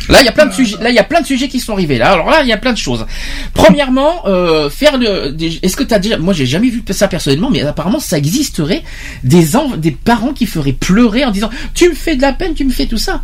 Là, 0.08 0.20
il 0.20 0.24
y 0.24 0.28
a 0.28 0.32
plein 0.32 0.46
de 0.46 1.26
sujets. 1.26 1.48
Qui 1.48 1.60
sont 1.60 1.72
arrivés. 1.72 1.98
Là, 1.98 2.12
alors 2.12 2.30
là, 2.30 2.42
il 2.42 2.48
y 2.48 2.52
a 2.52 2.56
plein 2.56 2.72
de 2.72 2.78
choses. 2.78 3.04
Premièrement, 3.52 4.26
euh, 4.26 4.70
faire 4.70 4.96
le. 4.96 5.36
Est-ce 5.62 5.76
que 5.76 5.82
tu 5.82 5.92
as 5.92 5.98
déjà 5.98 6.18
Moi, 6.18 6.34
j'ai 6.34 6.46
jamais 6.46 6.68
vu 6.68 6.82
ça 6.90 7.08
personnellement, 7.08 7.50
mais 7.50 7.62
apparemment, 7.62 7.98
ça 7.98 8.16
existerait 8.16 8.84
des 9.24 9.46
des 9.78 9.90
parents 9.90 10.32
qui 10.32 10.46
feraient 10.46 10.72
pleurer 10.72 11.24
en 11.24 11.30
disant 11.30 11.50
"Tu 11.74 11.88
me 11.88 11.94
fais 11.94 12.16
de 12.16 12.22
la 12.22 12.32
peine, 12.32 12.54
tu 12.54 12.64
me 12.64 12.70
fais 12.70 12.86
tout 12.86 12.98
ça." 12.98 13.22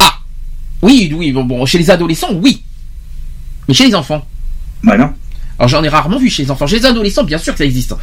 Ah, 0.00 0.14
oui, 0.82 1.12
oui. 1.14 1.32
Bon 1.32 1.66
chez 1.66 1.78
les 1.78 1.90
adolescents, 1.90 2.32
oui. 2.32 2.62
Mais 3.68 3.74
chez 3.74 3.86
les 3.86 3.94
enfants 3.94 4.26
Bah 4.82 4.96
non. 4.96 5.12
Alors 5.58 5.68
j'en 5.68 5.82
ai 5.82 5.88
rarement 5.88 6.18
vu 6.18 6.28
chez 6.28 6.42
les 6.42 6.50
enfants. 6.50 6.66
Chez 6.66 6.78
les 6.78 6.86
adolescents, 6.86 7.24
bien 7.24 7.38
sûr 7.38 7.52
que 7.54 7.58
ça 7.58 7.64
existe. 7.64 7.94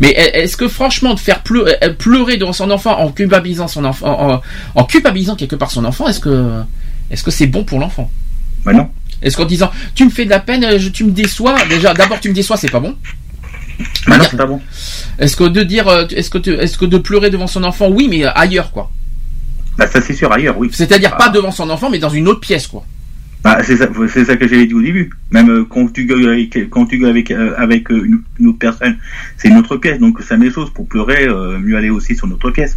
Mais 0.00 0.10
est-ce 0.10 0.56
que 0.56 0.68
franchement 0.68 1.14
de 1.14 1.18
faire 1.18 1.42
euh, 1.50 1.92
pleurer 1.94 2.36
devant 2.36 2.52
son 2.52 2.70
enfant 2.70 2.98
en 2.98 3.10
culpabilisant 3.10 3.68
son 3.68 3.84
enfant, 3.84 4.42
en, 4.74 4.84
culpabilisant 4.84 5.36
quelque 5.36 5.56
part 5.56 5.70
son 5.70 5.84
enfant, 5.84 6.08
est-ce 6.08 6.20
que 6.20 6.62
est-ce 7.10 7.24
que 7.24 7.30
c'est 7.30 7.46
bon 7.46 7.64
pour 7.64 7.78
l'enfant? 7.78 8.10
Bah 8.64 8.72
non. 8.72 8.88
Est-ce 9.22 9.36
qu'en 9.36 9.46
disant 9.46 9.70
tu 9.94 10.04
me 10.04 10.10
fais 10.10 10.26
de 10.26 10.30
la 10.30 10.40
peine, 10.40 10.64
euh, 10.64 10.78
tu 10.92 11.04
me 11.04 11.10
déçois, 11.10 11.56
déjà 11.68 11.94
d'abord 11.94 12.20
tu 12.20 12.28
me 12.28 12.34
déçois, 12.34 12.56
c'est 12.58 12.70
pas 12.70 12.80
bon? 12.80 12.94
Bah 14.06 14.18
non, 14.18 14.24
c'est 14.30 14.36
pas 14.36 14.46
bon. 14.46 14.60
Est-ce 15.18 15.36
que 15.36 15.44
de 15.44 15.62
dire, 15.62 15.88
euh, 15.88 16.06
est-ce 16.08 16.28
que 16.28 16.50
est-ce 16.60 16.76
que 16.76 16.84
de 16.84 16.98
pleurer 16.98 17.30
devant 17.30 17.46
son 17.46 17.64
enfant, 17.64 17.88
oui, 17.88 18.08
mais 18.10 18.24
ailleurs 18.24 18.72
quoi? 18.72 18.90
Bah 19.78 19.86
ça 19.86 20.02
c'est 20.02 20.14
sûr 20.14 20.30
ailleurs, 20.30 20.58
oui. 20.58 20.68
C'est-à-dire 20.70 21.16
pas 21.16 21.30
devant 21.30 21.50
son 21.50 21.70
enfant, 21.70 21.88
mais 21.88 21.98
dans 21.98 22.10
une 22.10 22.28
autre 22.28 22.40
pièce 22.40 22.66
quoi. 22.66 22.84
Bah, 23.42 23.58
c'est 23.62 23.76
ça, 23.76 23.86
ça 23.86 24.36
que 24.36 24.48
j'avais 24.48 24.66
dit 24.66 24.74
au 24.74 24.82
début. 24.82 25.10
Même 25.30 25.50
euh, 25.50 25.64
quand 25.64 25.90
tu 25.92 26.04
gueules 26.04 26.28
avec, 26.28 26.68
quand 26.68 26.86
tu 26.86 26.98
gueules 26.98 27.10
avec, 27.10 27.30
euh, 27.30 27.54
avec 27.56 27.90
euh, 27.90 28.04
une, 28.38 28.48
autre 28.48 28.58
personne, 28.58 28.98
c'est 29.36 29.48
une 29.48 29.56
autre 29.56 29.76
pièce. 29.76 29.98
Donc, 29.98 30.18
la 30.28 30.36
même 30.36 30.52
chose. 30.52 30.70
Pour 30.70 30.86
pleurer, 30.86 31.26
mieux 31.60 31.76
aller 31.76 31.90
aussi 31.90 32.14
sur 32.14 32.26
notre 32.26 32.50
pièce. 32.50 32.76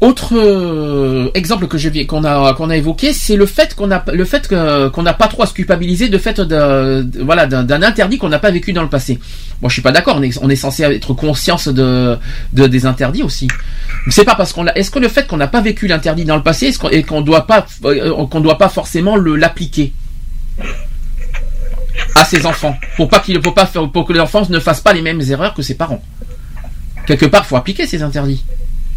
Autre 0.00 0.34
euh, 0.36 1.28
exemple 1.34 1.66
que 1.66 1.76
je 1.76 1.88
qu'on 2.06 2.22
a 2.22 2.54
qu'on 2.54 2.70
a 2.70 2.76
évoqué, 2.76 3.12
c'est 3.12 3.34
le 3.34 3.46
fait 3.46 3.74
qu'on 3.74 3.90
a 3.90 4.04
le 4.12 4.24
fait 4.24 4.46
qu'on 4.46 5.02
n'a 5.02 5.12
pas 5.12 5.26
trop 5.26 5.42
à 5.42 5.46
se 5.46 5.54
culpabiliser 5.54 6.08
de 6.08 6.18
fait 6.18 6.40
de, 6.40 7.04
voilà 7.24 7.46
d'un 7.46 7.82
interdit 7.82 8.16
qu'on 8.16 8.28
n'a 8.28 8.38
pas 8.38 8.52
vécu 8.52 8.72
dans 8.72 8.82
le 8.82 8.88
passé. 8.88 9.18
Moi, 9.60 9.68
je 9.68 9.72
suis 9.72 9.82
pas 9.82 9.90
d'accord. 9.90 10.18
On 10.18 10.22
est 10.22 10.38
on 10.40 10.48
est 10.48 10.54
censé 10.56 10.84
être 10.84 11.14
conscience 11.14 11.66
de, 11.66 12.16
de 12.52 12.66
des 12.68 12.86
interdits 12.86 13.24
aussi. 13.24 13.48
C'est 14.10 14.24
pas 14.24 14.34
parce 14.34 14.52
qu'on 14.52 14.66
a. 14.66 14.72
Est-ce 14.72 14.90
que 14.90 14.98
le 14.98 15.08
fait 15.08 15.26
qu'on 15.26 15.36
n'a 15.36 15.48
pas 15.48 15.60
vécu 15.60 15.86
l'interdit 15.86 16.24
dans 16.24 16.36
le 16.36 16.42
passé, 16.42 16.66
est-ce 16.66 16.78
qu'on, 16.78 16.88
et 16.88 17.02
qu'on 17.02 17.20
doit 17.20 17.46
pas 17.46 17.66
euh, 17.84 18.26
qu'on 18.26 18.40
doit 18.40 18.58
pas 18.58 18.68
forcément 18.68 19.16
le 19.16 19.36
l'appliquer 19.36 19.92
à 22.14 22.24
ses 22.24 22.46
enfants? 22.46 22.76
Pour 22.96 23.08
pas 23.08 23.20
qu'il 23.20 23.40
pour 23.40 23.54
pas 23.54 23.66
faire 23.66 23.90
pour 23.90 24.06
que 24.06 24.12
les 24.12 24.20
enfants 24.20 24.46
ne 24.48 24.60
fassent 24.60 24.80
pas 24.80 24.92
les 24.92 25.02
mêmes 25.02 25.20
erreurs 25.20 25.54
que 25.54 25.62
ses 25.62 25.74
parents. 25.74 26.02
Quelque 27.06 27.26
part, 27.26 27.46
faut 27.46 27.56
appliquer 27.56 27.86
ces 27.86 28.02
interdits. 28.02 28.44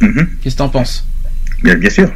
Mhm. 0.02 0.30
Qu'est-ce 0.42 0.56
que 0.56 0.58
tu 0.58 0.64
en 0.64 0.70
penses? 0.70 1.06
Bien, 1.64 1.76
bien, 1.76 1.90
sûr. 1.90 2.12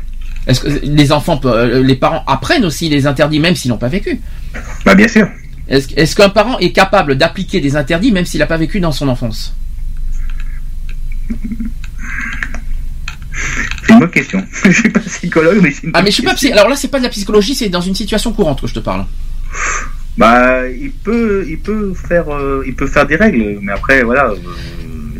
Est-ce 0.47 0.59
que 0.59 0.67
les 0.83 1.11
enfants, 1.11 1.39
euh, 1.45 1.81
les 1.81 1.95
parents 1.95 2.23
apprennent 2.27 2.65
aussi 2.65 2.89
les 2.89 3.07
interdits 3.07 3.39
même 3.39 3.55
s'ils 3.55 3.71
n'ont 3.71 3.77
pas 3.77 3.87
vécu? 3.87 4.19
Bah 4.85 4.95
bien 4.95 5.07
sûr. 5.07 5.27
Est-ce 5.67 6.15
qu'un 6.15 6.29
parent 6.29 6.59
est 6.59 6.71
capable 6.71 7.15
d'appliquer 7.15 7.59
des 7.59 7.75
interdits 7.75 8.11
même 8.11 8.25
s'il 8.25 8.39
n'a 8.39 8.45
pas 8.45 8.57
vécu 8.57 8.79
dans 8.79 8.91
son 8.91 9.07
enfance? 9.07 9.55
C'est 13.85 13.93
une 13.93 13.99
bonne 13.99 14.09
question. 14.09 14.43
je 14.63 14.71
suis 14.71 14.89
pas 14.89 14.99
psychologue, 15.01 15.59
mais 15.61 15.71
c'est 15.71 15.87
Ah 15.93 16.01
mais 16.01 16.09
je 16.09 16.15
suis 16.15 16.23
pas 16.23 16.33
psy... 16.33 16.51
Alors 16.51 16.69
là, 16.69 16.75
c'est 16.75 16.87
pas 16.87 16.99
de 16.99 17.03
la 17.03 17.09
psychologie, 17.09 17.55
c'est 17.55 17.69
dans 17.69 17.81
une 17.81 17.95
situation 17.95 18.33
courante 18.33 18.61
que 18.61 18.67
je 18.67 18.73
te 18.73 18.79
parle. 18.79 19.05
Bah, 20.17 20.67
il 20.69 20.91
peut, 20.91 21.45
il 21.47 21.59
peut 21.59 21.93
faire, 21.93 22.33
euh, 22.33 22.63
il 22.65 22.75
peut 22.75 22.87
faire 22.87 23.05
des 23.05 23.17
règles, 23.17 23.59
mais 23.61 23.73
après, 23.73 24.03
voilà. 24.03 24.29
Euh, 24.29 24.35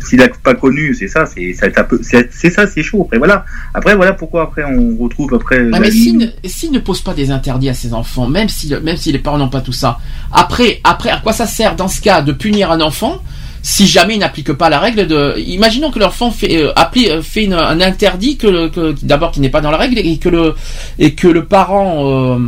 s'il 0.06 0.18
n'a 0.18 0.28
pas 0.28 0.54
connu, 0.54 0.94
c'est 0.94 1.08
ça, 1.08 1.26
c'est 1.26 1.52
c'est 1.52 2.50
ça, 2.50 2.66
c'est 2.66 2.82
chaud. 2.82 3.02
Après 3.04 3.18
voilà, 3.18 3.44
après 3.74 3.96
voilà 3.96 4.12
pourquoi 4.12 4.42
après 4.44 4.62
on 4.64 4.96
retrouve 4.96 5.34
après. 5.34 5.66
Ah, 5.72 5.80
mais 5.80 5.90
s'il 5.90 6.18
ne, 6.18 6.78
pose 6.78 7.00
pas 7.00 7.14
des 7.14 7.30
interdits 7.30 7.68
à 7.68 7.74
ses 7.74 7.92
enfants, 7.92 8.28
même 8.28 8.48
si 8.48 8.72
même 8.82 8.96
si 8.96 9.10
les 9.10 9.18
parents 9.18 9.38
n'ont 9.38 9.48
pas 9.48 9.60
tout 9.60 9.72
ça, 9.72 9.98
après 10.32 10.80
après 10.84 11.10
à 11.10 11.18
quoi 11.18 11.32
ça 11.32 11.46
sert 11.46 11.76
dans 11.76 11.88
ce 11.88 12.00
cas 12.00 12.22
de 12.22 12.32
punir 12.32 12.70
un 12.70 12.80
enfant 12.80 13.22
si 13.68 13.88
jamais 13.88 14.14
il 14.14 14.20
n'applique 14.20 14.52
pas 14.52 14.70
la 14.70 14.78
règle 14.78 15.08
de, 15.08 15.34
imaginons 15.40 15.90
que 15.90 15.98
l'enfant 15.98 16.30
fait 16.30 16.56
euh, 16.56 16.72
euh, 17.08 17.20
fait 17.20 17.52
un 17.52 17.80
interdit 17.80 18.36
que, 18.36 18.94
d'abord 19.04 19.32
qui 19.32 19.40
n'est 19.40 19.48
pas 19.48 19.60
dans 19.60 19.72
la 19.72 19.76
règle 19.76 19.98
et 19.98 20.18
que 20.18 20.28
le 20.28 20.54
et 21.00 21.14
que 21.14 21.26
le 21.26 21.46
parent 21.46 22.36
euh, 22.36 22.38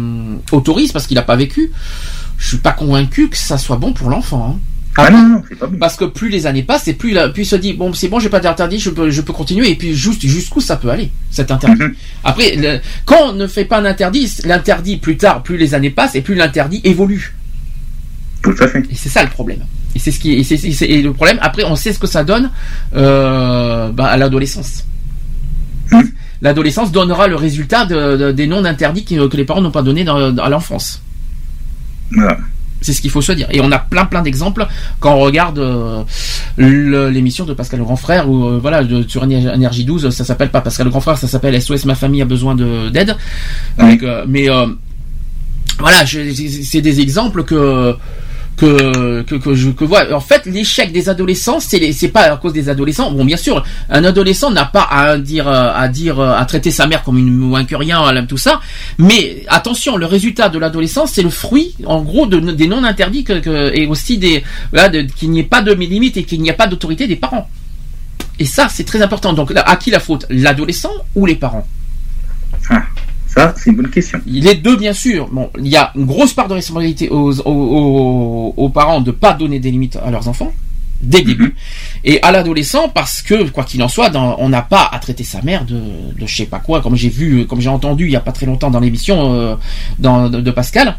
autorise 0.53 0.93
parce 0.93 1.09
qu'il 1.09 1.17
n'a 1.17 1.23
pas 1.23 1.35
vécu. 1.35 1.73
Je 2.37 2.47
suis 2.47 2.59
pas 2.59 2.71
convaincu 2.71 3.29
que 3.29 3.37
ça 3.37 3.59
soit 3.59 3.79
bon 3.79 3.93
pour 3.93 4.11
l'enfant. 4.11 4.55
Hein. 4.55 4.61
Ah 4.97 5.11
non, 5.11 5.29
non, 5.29 5.43
c'est 5.49 5.59
pas 5.59 5.69
Parce 5.81 5.97
que 5.97 6.05
plus 6.05 6.29
les 6.29 6.47
années 6.47 6.63
passent, 6.63 6.87
et 6.87 6.95
plus, 6.95 7.11
la, 7.11 7.29
plus 7.29 7.43
il 7.43 7.47
se 7.47 7.57
dit, 7.57 7.73
bon, 7.73 7.93
c'est 7.93 8.09
bon, 8.09 8.21
j'ai 8.21 8.29
pas 8.29 8.41
d'interdit, 8.41 8.79
je 8.79 8.91
peux, 8.91 9.11
je 9.11 9.21
peux 9.21 9.33
continuer, 9.33 9.71
et 9.71 9.77
puis 9.77 9.95
juste, 9.95 10.27
jusqu'où 10.27 10.61
ça 10.61 10.77
peut 10.77 10.89
aller, 10.89 11.13
cet 11.31 11.53
interdit. 11.53 11.83
Mhm. 11.83 11.95
Après, 12.25 12.81
quand 13.05 13.31
on 13.31 13.33
ne 13.33 13.47
fait 13.47 13.65
pas 13.65 13.79
un 13.79 13.85
interdit, 13.85 14.33
l'interdit, 14.45 14.97
plus 14.97 15.17
tard, 15.17 15.45
plus 15.45 15.57
les 15.57 15.75
années 15.75 15.91
passent, 15.91 16.17
et 16.17 16.21
plus 16.21 16.35
l'interdit 16.35 16.81
évolue. 16.83 17.37
Tout 18.43 18.55
à 18.59 18.67
fait. 18.67 18.85
Et 18.91 18.95
c'est 18.97 19.09
ça 19.09 19.23
le 19.23 19.31
problème. 19.31 19.65
Et 19.95 19.99
c'est 19.99 20.11
ce 20.11 20.21
qui, 20.21 20.35
et 20.35 20.45
c'est, 20.45 20.87
le 21.03 21.13
problème. 21.13 21.39
Après, 21.41 21.65
on 21.65 21.77
sait 21.77 21.93
ce 21.93 21.99
que 21.99 22.07
ça 22.07 22.25
donne 22.25 22.51
euh, 22.95 23.91
bah, 23.91 24.07
à 24.07 24.17
l'adolescence. 24.17 24.85
Mhm. 25.91 26.11
L'adolescence 26.41 26.93
donnera 26.93 27.27
le 27.27 27.37
résultat 27.37 27.85
de, 27.85 28.31
des 28.33 28.47
noms 28.47 28.63
d'interdits 28.63 29.05
que, 29.05 29.37
les 29.37 29.45
parents 29.45 29.61
n'ont 29.61 29.71
pas 29.71 29.83
donné 29.83 30.07
à 30.09 30.49
l'enfance. 30.49 31.03
Voilà. 32.13 32.39
C'est 32.81 32.93
ce 32.93 33.01
qu'il 33.01 33.11
faut 33.11 33.23
se 33.23 33.33
dire. 33.33 33.49
Et 33.51 33.61
on 33.61 33.73
a 33.73 33.79
plein 33.79 34.05
plein 34.05 34.23
d'exemples 34.23 34.67
quand 35.01 35.15
on 35.15 35.19
regarde 35.19 35.59
euh, 35.59 36.05
l'émission 37.11 37.45
de 37.45 37.53
Pascal 37.53 37.81
le 37.81 37.85
Grand 37.85 37.97
Frère 37.97 38.31
ou 38.31 38.45
euh, 38.45 38.59
voilà 38.61 38.85
de, 38.85 39.03
sur 39.09 39.25
Énergie 39.25 39.85
12, 39.85 40.11
ça 40.11 40.25
s'appelle 40.25 40.51
pas 40.51 40.61
Pascal 40.61 40.85
le 40.85 40.91
Grand 40.91 41.01
Frère, 41.01 41.19
ça 41.19 41.27
s'appelle 41.27 41.61
SOS 41.61 41.87
Ma 41.87 41.97
famille 41.97 42.23
a 42.23 42.25
besoin 42.25 42.55
d'aide. 42.55 43.17
Euh, 43.81 44.25
mais 44.29 44.47
voilà, 45.81 46.07
c'est 46.07 46.81
des 46.81 47.01
exemples 47.01 47.45
que 47.45 47.97
que, 48.59 49.23
que, 49.23 49.37
que 49.37 49.55
je 49.55 49.71
que 49.71 49.85
vois. 49.85 50.13
En 50.13 50.21
fait, 50.21 50.45
l'échec 50.47 50.93
des 50.93 51.09
adolescents, 51.09 51.61
c'est 51.61 51.93
c'est 51.93 52.09
pas 52.09 52.33
à 52.33 52.37
cause 52.37 52.53
des 52.53 52.69
adolescents. 52.69 53.11
Bon, 53.13 53.25
bien 53.25 53.37
sûr, 53.37 53.65
un 53.89 54.05
adolescent 54.05 54.51
n'a 54.51 54.67
pas 54.67 54.87
à 54.91 55.17
dire 55.17 55.49
à 55.49 55.89
dire 55.89 56.21
à 56.21 56.45
traiter 56.45 56.71
sa 56.71 56.87
mère 56.87 57.03
comme 57.03 57.19
une 57.19 57.43
ou 57.43 57.57
un 57.57 57.65
rien, 57.71 58.27
tout 58.27 58.37
ça. 58.37 58.61
Mais 58.99 59.45
attention, 59.49 59.97
le 59.97 60.07
résultat 60.07 60.49
de 60.49 60.59
l'adolescence, 60.59 61.13
c'est 61.13 61.23
le 61.23 61.31
fruit, 61.31 61.75
en 61.87 62.03
gros, 62.03 62.27
de, 62.27 62.39
des 62.53 62.67
non 62.67 62.83
interdits 62.85 63.25
que, 63.25 63.75
et 63.75 63.87
aussi 63.87 64.19
des 64.19 64.43
voilà, 64.73 64.89
qu'il 65.05 65.31
n'y 65.31 65.41
ait 65.41 65.45
pas 65.45 65.63
de 65.63 65.73
limites 65.73 66.17
et 66.17 66.25
qu'il 66.25 66.43
n'y 66.43 66.51
a 66.51 66.55
pas 66.55 66.67
d'autorité 66.67 67.07
des 67.07 67.17
parents. 67.17 67.49
Et 68.39 68.45
ça, 68.45 68.69
c'est 68.69 68.85
très 68.85 69.03
important. 69.03 69.33
Donc, 69.33 69.53
à 69.55 69.77
qui 69.77 69.91
la 69.91 70.01
faute? 70.01 70.27
L'adolescent 70.31 70.93
ou 71.15 71.27
les 71.27 71.37
parents? 71.37 71.67
Ah, 72.71 72.83
ça, 73.29 73.55
c'est 73.57 73.71
une 73.71 73.77
bonne 73.77 73.91
question. 73.91 74.19
Les 74.27 74.55
deux, 74.57 74.77
bien 74.77 74.93
sûr. 74.93 75.29
Bon, 75.31 75.51
il 75.59 75.69
y 75.69 75.77
a 75.77 75.93
une 75.95 76.07
grosse 76.07 76.33
part 76.33 76.49
de 76.49 76.55
responsabilité 76.55 77.09
aux, 77.11 77.39
aux, 77.41 77.43
aux- 77.51 78.55
aux 78.57 78.69
parents 78.71 79.01
de 79.01 79.11
pas 79.13 79.33
donner 79.35 79.61
des 79.61 79.71
limites 79.71 79.97
à 80.05 80.11
leurs 80.11 80.27
enfants 80.29 80.53
dès 81.01 81.19
le 81.21 81.27
début, 81.27 81.55
et 82.03 82.21
à 82.23 82.33
l'adolescent 82.33 82.89
parce 82.89 83.23
que 83.23 83.49
quoi 83.51 83.63
qu'il 83.63 83.81
en 83.85 83.89
soit, 83.89 84.11
dans- 84.11 84.35
on 84.41 84.49
n'a 84.49 84.63
pas 84.63 84.89
à 84.91 84.99
traiter 84.99 85.23
sa 85.23 85.41
mère 85.43 85.65
de, 85.65 85.77
de 85.77 86.27
je 86.27 86.35
sais 86.35 86.47
pas 86.47 86.59
quoi, 86.59 86.81
comme 86.83 86.97
j'ai 86.97 87.09
vu, 87.09 87.47
comme 87.47 87.61
j'ai 87.61 87.69
entendu 87.69 88.07
il 88.07 88.11
y 88.11 88.17
a 88.17 88.21
pas 88.21 88.33
très 88.33 88.47
longtemps 88.47 88.69
dans 88.71 88.81
l'émission 88.81 89.33
euh, 89.35 89.55
de 90.29 90.51
Pascal. 90.51 90.97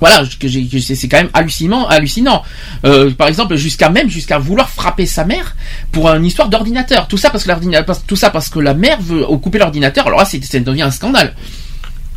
Voilà, 0.00 0.22
que 0.38 0.48
j'ai- 0.48 0.66
que 0.66 0.78
c'est 0.80 1.08
quand 1.08 1.18
même 1.18 1.28
hallucinant, 1.34 1.86
hallucinant. 1.86 2.42
Euh, 2.86 3.10
par 3.10 3.28
exemple, 3.28 3.56
jusqu'à 3.56 3.90
même 3.90 4.08
jusqu'à 4.08 4.38
vouloir 4.38 4.70
frapper 4.70 5.04
sa 5.04 5.24
mère 5.26 5.54
pour 5.92 6.08
une 6.10 6.24
histoire 6.24 6.48
d'ordinateur. 6.48 7.06
Tout 7.06 7.18
ça 7.18 7.28
parce 7.30 7.44
que 7.44 7.48
l'ordinateur, 7.50 8.02
tout 8.04 8.16
ça 8.16 8.30
parce 8.30 8.48
que 8.48 8.58
la 8.60 8.72
mère 8.74 9.00
veut 9.02 9.24
couper 9.38 9.58
l'ordinateur. 9.58 10.06
Alors 10.06 10.20
là, 10.20 10.24
c'est- 10.24 10.42
ça 10.42 10.58
devient 10.60 10.82
un 10.82 10.90
scandale. 10.90 11.34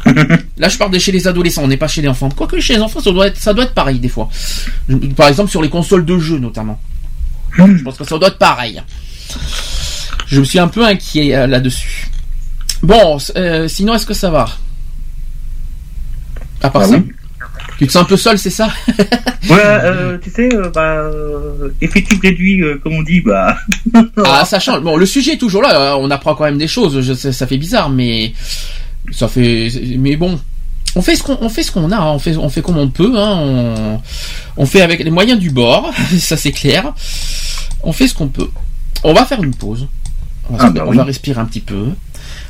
Là, 0.58 0.68
je 0.68 0.78
parle 0.78 0.92
de 0.92 1.00
chez 1.00 1.14
les 1.14 1.28
adolescents, 1.30 1.64
on 1.64 1.68
n'est 1.70 1.78
pas 1.78 1.88
chez 1.88 2.02
les 2.02 2.10
enfants. 2.10 2.30
Quoique 2.30 2.60
chez 2.60 2.76
les 2.76 2.82
enfants, 2.82 3.00
ça 3.00 3.12
doit 3.12 3.28
être, 3.28 3.38
ça 3.38 3.54
doit 3.54 3.64
être 3.64 3.74
pareil 3.74 4.00
des 4.00 4.10
fois. 4.10 4.30
Par 5.16 5.30
exemple, 5.30 5.50
sur 5.50 5.62
les 5.62 5.70
consoles 5.70 6.04
de 6.06 6.20
jeux 6.20 6.40
notamment. 6.40 6.78
Je 7.58 7.84
pense 7.84 7.98
que 7.98 8.04
ça 8.04 8.18
doit 8.18 8.28
être 8.28 8.38
pareil. 8.38 8.82
Je 10.28 10.40
me 10.42 10.46
suis 10.46 10.60
un 10.60 10.68
peu 10.68 10.86
inquiet 10.86 11.34
euh, 11.36 11.48
là-dessus. 11.48 12.10
Bon, 12.82 13.18
euh, 13.38 13.68
sinon, 13.70 13.94
est-ce 13.94 14.06
que 14.06 14.14
ça 14.14 14.30
va? 14.30 14.46
À 16.62 16.70
part 16.70 16.82
Ah 16.84 16.88
ça? 16.88 16.96
oui. 16.98 17.12
Tu 17.84 17.88
te 17.88 17.92
sens 17.94 18.04
un 18.04 18.06
peu 18.06 18.18
seul, 18.18 18.38
c'est 18.38 18.50
ça? 18.50 18.70
Ouais, 19.50 19.60
euh, 19.62 20.18
tu 20.24 20.30
sais, 20.30 20.48
euh, 20.56 20.70
bah, 20.74 20.82
euh, 21.00 21.68
effectif 21.82 22.18
réduit, 22.22 22.62
euh, 22.62 22.80
comme 22.82 22.94
on 22.94 23.04
dit, 23.04 23.20
bah. 23.20 23.58
Ah, 24.26 24.46
ça 24.46 24.58
change. 24.58 24.82
Bon, 24.82 24.96
le 24.96 25.06
sujet 25.06 25.34
est 25.34 25.38
toujours 25.38 25.62
là. 25.62 25.92
euh, 25.94 25.98
On 26.00 26.10
apprend 26.12 26.34
quand 26.34 26.46
même 26.46 26.58
des 26.58 26.68
choses. 26.70 27.02
Je 27.02 27.14
sais, 27.14 27.34
ça 27.34 27.46
fait 27.46 27.58
bizarre, 27.58 27.90
mais 27.90 28.32
ça 29.12 29.28
fait. 29.28 29.70
Mais 30.00 30.16
bon, 30.16 30.40
on 30.96 31.02
fait 31.02 31.18
ce 31.18 31.24
qu'on 31.24 31.38
on 31.42 31.50
fait 31.50 31.62
ce 31.62 31.74
qu'on 31.74 31.92
a. 31.92 31.98
hein. 31.98 32.12
On 32.14 32.20
fait 32.20 32.38
on 32.38 32.48
fait 32.50 32.62
comme 32.62 32.78
on 32.78 32.88
peut. 32.88 33.12
Hein. 33.18 33.36
On, 33.38 34.02
on 34.56 34.66
fait 34.66 34.82
avec 34.82 35.04
les 35.04 35.12
moyens 35.12 35.38
du 35.42 35.50
bord. 35.52 35.92
ça 36.20 36.38
c'est 36.38 36.54
clair. 36.54 36.94
On 37.84 37.92
fait 37.92 38.08
ce 38.08 38.14
qu'on 38.14 38.30
peut. 38.30 38.50
On 39.04 39.14
va 39.14 39.26
faire 39.26 39.44
une 39.44 39.54
pause. 39.54 39.88
On 40.50 40.56
va, 40.56 40.66
Ah, 40.68 40.70
bah 40.70 40.84
on 40.88 40.92
oui. 40.92 40.98
va 40.98 41.04
respirer 41.04 41.42
un 41.42 41.46
petit 41.46 41.60
peu. 41.62 41.88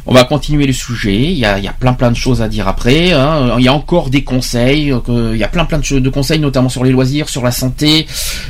On 0.06 0.14
va 0.14 0.26
continuer 0.26 0.66
le 0.68 0.74
sujet. 0.74 1.32
Il 1.32 1.38
y 1.38 1.46
a, 1.46 1.58
plein 1.80 1.94
plein 1.94 2.12
de 2.12 2.16
choses 2.16 2.42
à 2.42 2.50
dire 2.50 2.68
après. 2.68 3.14
hein. 3.14 3.56
Il 3.58 3.64
y 3.64 3.68
a 3.68 3.74
encore 3.74 4.10
des 4.10 4.24
conseils. 4.24 4.92
euh, 4.92 5.32
Il 5.34 5.40
y 5.40 5.44
a 5.44 5.48
plein 5.48 5.66
plein 5.66 5.80
de, 5.80 6.10
conseils, 6.10 6.40
notamment 6.40 6.70
sur 6.70 6.84
les 6.84 6.92
loisirs, 6.92 7.30
sur 7.30 7.44
la 7.44 7.52
santé. 7.52 8.06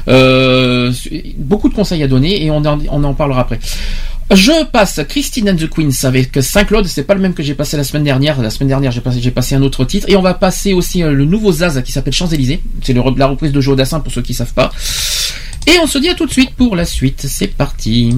Euh, 0.07 0.91
beaucoup 1.37 1.69
de 1.69 1.75
conseils 1.75 2.01
à 2.03 2.07
donner 2.07 2.43
et 2.43 2.49
on 2.51 2.63
en, 2.65 3.13
parlera 3.13 3.41
après. 3.41 3.59
Je 4.31 4.65
passe 4.65 5.01
Christine 5.07 5.49
and 5.51 5.57
the 5.57 5.69
Queens 5.69 6.05
avec 6.07 6.41
Saint-Claude. 6.41 6.87
C'est 6.87 7.03
pas 7.03 7.13
le 7.13 7.19
même 7.19 7.33
que 7.35 7.43
j'ai 7.43 7.53
passé 7.53 7.77
la 7.77 7.83
semaine 7.83 8.03
dernière. 8.03 8.41
La 8.41 8.49
semaine 8.49 8.69
dernière, 8.69 8.91
j'ai 8.91 9.01
passé, 9.01 9.31
passé 9.31 9.53
un 9.53 9.61
autre 9.61 9.85
titre. 9.85 10.07
Et 10.09 10.15
on 10.15 10.21
va 10.21 10.33
passer 10.33 10.73
aussi 10.73 11.03
euh, 11.03 11.13
le 11.13 11.25
nouveau 11.25 11.51
Zaz 11.51 11.81
qui 11.83 11.91
s'appelle 11.91 12.13
Champs-Élysées. 12.13 12.61
C'est 12.81 12.93
la 12.93 13.27
reprise 13.27 13.51
de 13.51 13.61
Joe 13.61 13.75
Dassin 13.77 13.99
pour 13.99 14.11
ceux 14.11 14.21
qui 14.23 14.33
savent 14.33 14.53
pas. 14.53 14.71
Et 15.67 15.77
on 15.81 15.87
se 15.87 15.97
dit 15.99 16.09
à 16.09 16.15
tout 16.15 16.25
de 16.25 16.31
suite 16.31 16.55
pour 16.55 16.75
la 16.75 16.85
suite. 16.85 17.25
C'est 17.27 17.47
parti. 17.47 18.15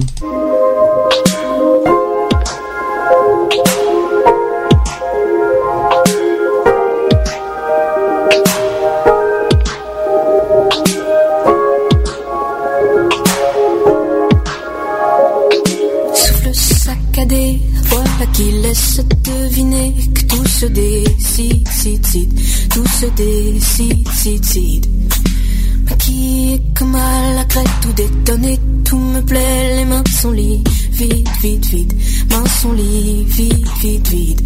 Qui 18.36 18.52
laisse 18.52 19.00
deviner 19.24 19.94
que 20.14 20.22
tout 20.26 20.46
se 20.46 20.66
décide, 20.66 21.66
cide, 21.68 22.06
cide, 22.06 22.40
tout 22.68 22.86
se 22.86 23.06
décide, 23.06 24.08
cide, 24.10 24.44
cide. 24.44 24.86
Maquillé 25.88 26.60
comme 26.78 26.94
à 26.96 27.32
la 27.34 27.44
crête, 27.44 27.66
tout 27.80 27.94
détonné, 27.94 28.60
tout 28.84 28.98
me 28.98 29.22
plaît, 29.22 29.76
les 29.76 29.84
mains 29.86 30.04
sont 30.20 30.32
liées, 30.32 30.62
vide, 30.92 31.28
vide, 31.40 31.64
vide, 31.64 31.92
mains 32.30 32.46
sont 32.60 32.72
liées, 32.72 33.24
vide, 33.26 33.68
vide, 33.80 34.08
vide. 34.08 34.40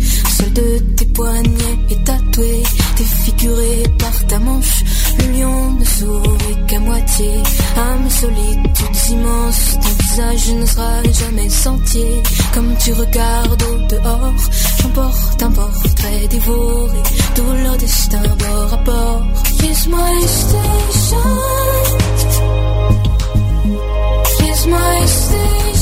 De 0.49 0.79
tes 0.97 1.05
poignets 1.07 1.79
est 1.91 2.05
tatoué, 2.05 2.63
défiguré 2.97 3.83
par 3.99 4.27
ta 4.27 4.39
manche, 4.39 4.83
le 5.19 5.39
lion 5.39 5.73
ne 5.73 5.85
sourit 5.85 6.67
qu'à 6.67 6.81
moitié, 6.81 7.31
à 7.77 7.97
mes 8.03 8.11
solitudes 8.11 9.11
immenses, 9.11 9.79
ton 9.81 10.05
visage 10.05 10.55
ne 10.55 10.67
sera 10.67 11.03
jamais 11.05 11.49
sentier, 11.49 12.23
comme 12.53 12.75
tu 12.79 12.93
regardes 12.93 13.63
au 13.63 13.77
dehors, 13.87 14.35
j'emporte 14.81 15.43
un 15.43 15.53
portrait 15.53 16.29
dévoré, 16.29 16.99
tout 17.35 17.53
leur 17.63 17.77
destin 17.77 18.23
bord 18.39 18.75
à 18.75 18.77
bord. 18.79 19.23
Kiss 19.59 19.87
my 19.87 20.23
station. 20.27 21.19
Kiss 24.39 24.67
my 24.67 25.07
station. 25.07 25.80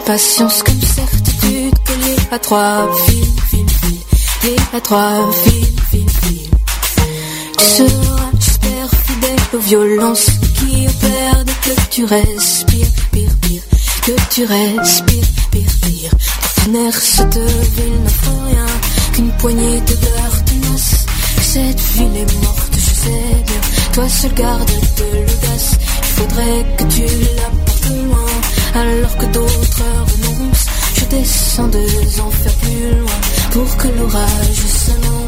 Patience 0.00 0.62
comme 0.62 0.80
certitude 0.80 1.74
collée 1.86 2.16
à 2.30 2.38
trois 2.38 2.88
fils, 3.06 3.26
fils, 3.50 3.72
fils, 3.82 4.44
liée 4.44 4.56
à 4.74 4.80
trois 4.80 5.30
fils, 5.44 5.68
fils, 5.90 6.12
fils. 6.22 6.50
Tu 7.58 7.64
seras, 7.64 8.30
j'espère, 8.38 8.90
fidèle 9.06 9.40
aux 9.54 9.58
violences 9.58 10.30
qui 10.56 10.86
opèrent 10.86 11.44
dès 11.44 11.52
que 11.52 11.80
tu 11.90 12.04
respires, 12.04 12.86
pire, 13.12 13.30
pire, 13.42 13.62
que 14.04 14.12
tu 14.30 14.44
respires, 14.44 15.28
pire, 15.50 15.70
pire. 15.82 16.10
Ton 16.64 16.74
air 16.74 16.94
se 16.94 17.22
devine 17.22 18.04
n'offre 18.04 18.30
rien 18.46 18.66
qu'une 19.12 19.32
poignée 19.32 19.80
de 19.80 19.94
beurre. 19.94 20.38
Cette 21.52 21.80
ville 21.80 22.16
est 22.16 22.34
morte, 22.44 22.72
je 22.74 22.78
sais 22.78 23.44
bien. 23.46 23.60
Toi 23.94 24.08
seul 24.08 24.34
garde 24.34 24.68
de 24.68 25.04
l'audace. 25.16 25.78
Faudrait 26.18 26.66
que 26.76 26.84
tu 26.84 27.06
la 27.36 27.48
portes 27.64 27.90
loin, 28.04 28.32
alors 28.74 29.16
que 29.16 29.26
d'autres 29.26 29.84
renoncent. 30.10 30.66
Je 30.94 31.04
descends 31.06 31.68
deux 31.68 32.20
enfers 32.20 32.56
plus 32.62 32.90
loin 33.00 33.20
pour 33.52 33.76
que 33.76 33.88
l'orage 33.88 34.62
s'annonce. 34.82 35.18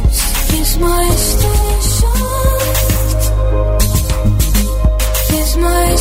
My 5.61 5.95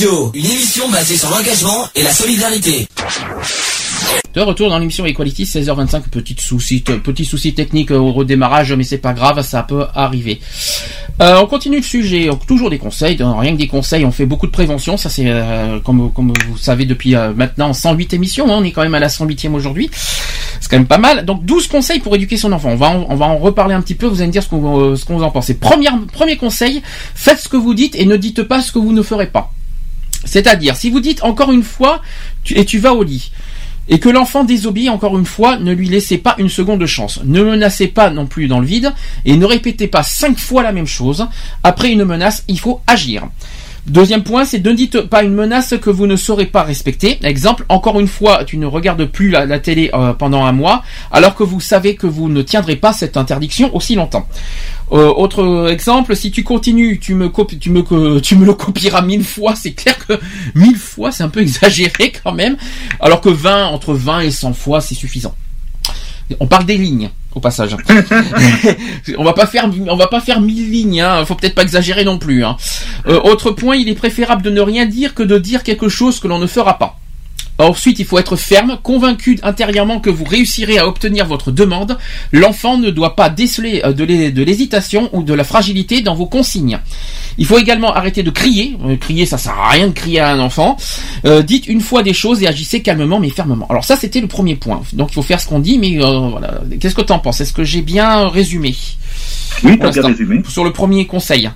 Une 0.00 0.46
émission 0.46 0.88
basée 0.88 1.18
sur 1.18 1.28
l'engagement 1.28 1.86
et 1.94 2.02
la 2.02 2.10
solidarité. 2.10 2.88
De 4.32 4.40
retour 4.40 4.70
dans 4.70 4.78
l'émission 4.78 5.04
Equality, 5.04 5.44
16h25, 5.44 6.04
petit 6.10 6.34
souci, 6.38 6.80
petit 6.80 7.26
souci 7.26 7.52
technique 7.52 7.90
au 7.90 8.10
redémarrage, 8.10 8.72
mais 8.72 8.84
c'est 8.84 8.96
pas 8.96 9.12
grave, 9.12 9.42
ça 9.42 9.62
peut 9.64 9.84
arriver. 9.94 10.40
Euh, 11.20 11.36
on 11.42 11.46
continue 11.46 11.76
le 11.76 11.82
sujet, 11.82 12.28
donc, 12.28 12.46
toujours 12.46 12.70
des 12.70 12.78
conseils, 12.78 13.18
rien 13.20 13.52
que 13.52 13.58
des 13.58 13.68
conseils, 13.68 14.06
on 14.06 14.12
fait 14.12 14.24
beaucoup 14.24 14.46
de 14.46 14.52
prévention, 14.52 14.96
ça 14.96 15.10
c'est 15.10 15.26
euh, 15.26 15.78
comme, 15.80 16.10
comme 16.10 16.32
vous 16.48 16.56
savez 16.56 16.86
depuis 16.86 17.14
euh, 17.14 17.34
maintenant 17.34 17.74
108 17.74 18.14
émissions, 18.14 18.46
hein, 18.46 18.56
on 18.60 18.64
est 18.64 18.72
quand 18.72 18.82
même 18.82 18.94
à 18.94 19.00
la 19.00 19.08
108e 19.08 19.52
aujourd'hui, 19.52 19.90
c'est 20.62 20.70
quand 20.70 20.78
même 20.78 20.86
pas 20.86 20.96
mal. 20.96 21.26
Donc 21.26 21.44
12 21.44 21.68
conseils 21.68 22.00
pour 22.00 22.14
éduquer 22.16 22.38
son 22.38 22.52
enfant, 22.52 22.70
on 22.70 22.76
va 22.76 22.88
en, 22.88 23.06
on 23.10 23.16
va 23.16 23.26
en 23.26 23.36
reparler 23.36 23.74
un 23.74 23.82
petit 23.82 23.94
peu, 23.94 24.06
vous 24.06 24.20
allez 24.20 24.28
me 24.28 24.32
dire 24.32 24.42
ce 24.42 24.48
qu'on 24.48 24.80
euh, 24.80 24.96
qu'on 25.06 25.18
vous 25.18 25.24
en 25.24 25.30
pensez. 25.30 25.52
Première, 25.58 25.98
premier 26.10 26.38
conseil, 26.38 26.80
faites 27.14 27.40
ce 27.40 27.48
que 27.50 27.58
vous 27.58 27.74
dites 27.74 27.94
et 27.94 28.06
ne 28.06 28.16
dites 28.16 28.42
pas 28.44 28.62
ce 28.62 28.72
que 28.72 28.78
vous 28.78 28.92
ne 28.92 29.02
ferez 29.02 29.26
pas. 29.26 29.51
C'est-à-dire, 30.32 30.76
si 30.76 30.88
vous 30.88 31.00
dites 31.00 31.22
encore 31.24 31.52
une 31.52 31.62
fois, 31.62 32.00
et 32.48 32.64
tu 32.64 32.78
vas 32.78 32.94
au 32.94 33.02
lit, 33.02 33.32
et 33.86 33.98
que 33.98 34.08
l'enfant 34.08 34.44
désobéit 34.44 34.88
encore 34.88 35.18
une 35.18 35.26
fois, 35.26 35.58
ne 35.58 35.72
lui 35.72 35.90
laissez 35.90 36.16
pas 36.16 36.36
une 36.38 36.48
seconde 36.48 36.80
de 36.80 36.86
chance. 36.86 37.20
Ne 37.22 37.44
menacez 37.44 37.88
pas 37.88 38.08
non 38.08 38.24
plus 38.24 38.48
dans 38.48 38.58
le 38.58 38.66
vide, 38.66 38.94
et 39.26 39.36
ne 39.36 39.44
répétez 39.44 39.88
pas 39.88 40.02
cinq 40.02 40.38
fois 40.38 40.62
la 40.62 40.72
même 40.72 40.86
chose. 40.86 41.26
Après 41.62 41.92
une 41.92 42.06
menace, 42.06 42.44
il 42.48 42.58
faut 42.58 42.80
agir. 42.86 43.28
Deuxième 43.86 44.22
point, 44.22 44.44
c'est 44.44 44.64
ne 44.64 44.72
dites 44.72 45.00
pas 45.00 45.24
une 45.24 45.34
menace 45.34 45.74
que 45.82 45.90
vous 45.90 46.06
ne 46.06 46.14
saurez 46.14 46.46
pas 46.46 46.62
respecter. 46.62 47.18
Exemple, 47.24 47.64
encore 47.68 47.98
une 47.98 48.06
fois, 48.06 48.44
tu 48.44 48.56
ne 48.56 48.66
regardes 48.66 49.06
plus 49.06 49.28
la, 49.28 49.58
télé 49.58 49.90
euh, 49.92 50.12
pendant 50.12 50.44
un 50.44 50.52
mois, 50.52 50.84
alors 51.10 51.34
que 51.34 51.42
vous 51.42 51.60
savez 51.60 51.96
que 51.96 52.06
vous 52.06 52.28
ne 52.28 52.42
tiendrez 52.42 52.76
pas 52.76 52.92
cette 52.92 53.16
interdiction 53.16 53.74
aussi 53.74 53.96
longtemps. 53.96 54.28
Euh, 54.92 55.08
autre 55.08 55.68
exemple, 55.68 56.14
si 56.14 56.30
tu 56.30 56.44
continues, 56.44 57.00
tu 57.00 57.14
me, 57.14 57.28
tu 57.58 57.70
me 58.36 58.44
le 58.44 58.54
copieras 58.54 59.02
mille 59.02 59.24
fois. 59.24 59.54
C'est 59.56 59.72
clair 59.72 59.98
que 60.06 60.20
mille 60.54 60.76
fois, 60.76 61.10
c'est 61.10 61.24
un 61.24 61.28
peu 61.28 61.40
exagéré 61.42 62.12
quand 62.22 62.32
même. 62.32 62.56
Alors 63.00 63.20
que 63.20 63.30
20, 63.30 63.66
entre 63.66 63.94
20 63.94 64.20
et 64.20 64.30
100 64.30 64.52
fois, 64.52 64.80
c'est 64.80 64.94
suffisant. 64.94 65.34
On 66.38 66.46
parle 66.46 66.66
des 66.66 66.78
lignes, 66.78 67.10
au 67.34 67.40
passage. 67.40 67.76
on 69.18 69.24
va 69.24 69.32
pas 69.32 69.46
faire, 69.46 69.68
on 69.88 69.96
va 69.96 70.06
pas 70.06 70.20
faire 70.20 70.40
mille 70.40 70.70
lignes. 70.70 71.00
Hein. 71.00 71.24
Faut 71.24 71.34
peut-être 71.34 71.54
pas 71.54 71.62
exagérer 71.62 72.04
non 72.04 72.18
plus. 72.18 72.44
Hein. 72.44 72.56
Euh, 73.06 73.20
autre 73.20 73.50
point, 73.50 73.76
il 73.76 73.88
est 73.88 73.94
préférable 73.94 74.42
de 74.42 74.50
ne 74.50 74.60
rien 74.60 74.86
dire 74.86 75.14
que 75.14 75.22
de 75.22 75.38
dire 75.38 75.62
quelque 75.62 75.88
chose 75.88 76.20
que 76.20 76.28
l'on 76.28 76.38
ne 76.38 76.46
fera 76.46 76.78
pas. 76.78 76.98
Ensuite, 77.62 77.98
il 77.98 78.04
faut 78.04 78.18
être 78.18 78.36
ferme, 78.36 78.78
convaincu 78.82 79.38
intérieurement 79.42 80.00
que 80.00 80.10
vous 80.10 80.24
réussirez 80.24 80.78
à 80.78 80.86
obtenir 80.86 81.26
votre 81.26 81.50
demande. 81.50 81.98
L'enfant 82.32 82.78
ne 82.78 82.90
doit 82.90 83.16
pas 83.16 83.28
déceler 83.30 83.82
euh, 83.84 83.92
de 83.92 84.04
l'hé- 84.04 84.30
de 84.30 84.42
l'hésitation 84.42 85.08
ou 85.12 85.22
de 85.22 85.34
la 85.34 85.44
fragilité 85.44 86.00
dans 86.00 86.14
vos 86.14 86.26
consignes. 86.26 86.78
Il 87.38 87.46
faut 87.46 87.58
également 87.58 87.92
arrêter 87.94 88.22
de 88.22 88.30
crier. 88.30 88.76
Euh, 88.84 88.96
crier, 88.96 89.26
ça 89.26 89.38
sert 89.38 89.52
à 89.58 89.70
rien 89.70 89.88
de 89.88 89.92
crier 89.92 90.20
à 90.20 90.32
un 90.32 90.40
enfant. 90.40 90.76
Euh, 91.24 91.42
dites 91.42 91.66
une 91.66 91.80
fois 91.80 92.02
des 92.02 92.12
choses 92.14 92.42
et 92.42 92.46
agissez 92.46 92.82
calmement 92.82 93.20
mais 93.20 93.30
fermement. 93.30 93.66
Alors 93.70 93.84
ça, 93.84 93.96
c'était 93.96 94.20
le 94.20 94.26
premier 94.28 94.56
point. 94.56 94.82
Donc 94.92 95.08
il 95.10 95.14
faut 95.14 95.22
faire 95.22 95.40
ce 95.40 95.46
qu'on 95.46 95.58
dit, 95.60 95.78
mais 95.78 96.02
euh, 96.02 96.28
voilà. 96.30 96.60
Qu'est-ce 96.80 96.94
que 96.94 97.02
tu 97.02 97.12
en 97.12 97.18
penses? 97.18 97.40
Est-ce 97.40 97.52
que 97.52 97.64
j'ai 97.64 97.82
bien 97.82 98.28
résumé? 98.28 98.74
Oui, 99.64 99.78
t'as 99.78 99.90
bien 99.90 100.02
résumé. 100.02 100.42
Sur 100.48 100.64
le 100.64 100.72
premier 100.72 101.06
conseil. 101.06 101.50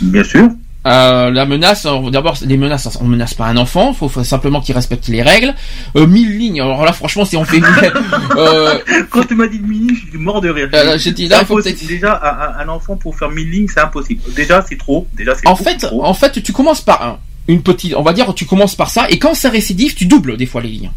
Bien 0.00 0.24
sûr. 0.24 0.48
Euh, 0.86 1.30
la 1.30 1.46
menace, 1.46 1.86
d'abord 2.10 2.36
les 2.44 2.56
menaces, 2.56 2.98
on 3.00 3.04
menace 3.04 3.34
pas 3.34 3.46
un 3.46 3.56
enfant, 3.56 3.92
faut, 3.92 4.08
faut 4.08 4.24
simplement 4.24 4.60
qu'il 4.60 4.74
respecte 4.74 5.08
les 5.08 5.22
règles. 5.22 5.54
Euh, 5.96 6.06
mille 6.06 6.36
lignes, 6.38 6.60
alors 6.60 6.84
là 6.84 6.92
franchement 6.92 7.24
si 7.24 7.36
on 7.36 7.44
fait 7.44 7.62
euh, 8.36 8.78
Quand 9.10 9.24
tu 9.24 9.34
m'as 9.34 9.46
dit 9.46 9.60
mini, 9.60 9.94
je 9.94 10.10
suis 10.10 10.18
mort 10.18 10.40
de 10.40 10.48
rire. 10.48 10.68
Euh, 10.74 10.98
j'ai 10.98 11.12
dit, 11.12 11.28
là, 11.28 11.44
faut 11.44 11.60
Déjà, 11.60 12.54
un, 12.58 12.68
enfant 12.68 12.96
pour 12.96 13.16
faire 13.16 13.30
mille 13.30 13.50
lignes, 13.50 13.68
c'est 13.68 13.80
impossible. 13.80 14.22
Déjà, 14.34 14.64
c'est 14.68 14.76
trop. 14.76 15.06
Déjà, 15.14 15.34
c'est 15.34 15.46
en 15.46 15.52
beaucoup 15.52 15.64
fait, 15.64 15.76
trop. 15.76 16.04
en 16.04 16.14
fait, 16.14 16.42
tu 16.42 16.52
commences 16.52 16.80
par 16.80 17.02
un, 17.02 17.18
une 17.48 17.62
petite, 17.62 17.94
on 17.96 18.02
va 18.02 18.12
dire, 18.12 18.32
tu 18.34 18.44
commences 18.44 18.76
par 18.76 18.90
ça, 18.90 19.06
et 19.08 19.18
quand 19.18 19.34
ça 19.34 19.50
récidive, 19.50 19.94
tu 19.94 20.06
doubles 20.06 20.36
des 20.36 20.46
fois 20.46 20.60
les 20.60 20.68
lignes. 20.68 20.90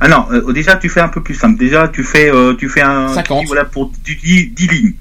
Ah 0.00 0.08
non, 0.08 0.26
euh, 0.32 0.52
déjà, 0.52 0.76
tu 0.76 0.88
fais 0.88 1.00
un 1.00 1.08
peu 1.08 1.22
plus 1.22 1.34
simple. 1.34 1.58
Déjà, 1.58 1.88
tu 1.88 2.02
fais, 2.02 2.30
euh, 2.30 2.54
tu 2.54 2.68
fais 2.68 2.82
un. 2.82 3.08
50. 3.08 3.38
tu 3.38 3.44
dis, 3.44 3.46
voilà, 3.46 3.64
pour 3.64 3.92
tu 4.02 4.16
dis 4.16 4.48
10 4.48 4.66
lignes. 4.68 4.92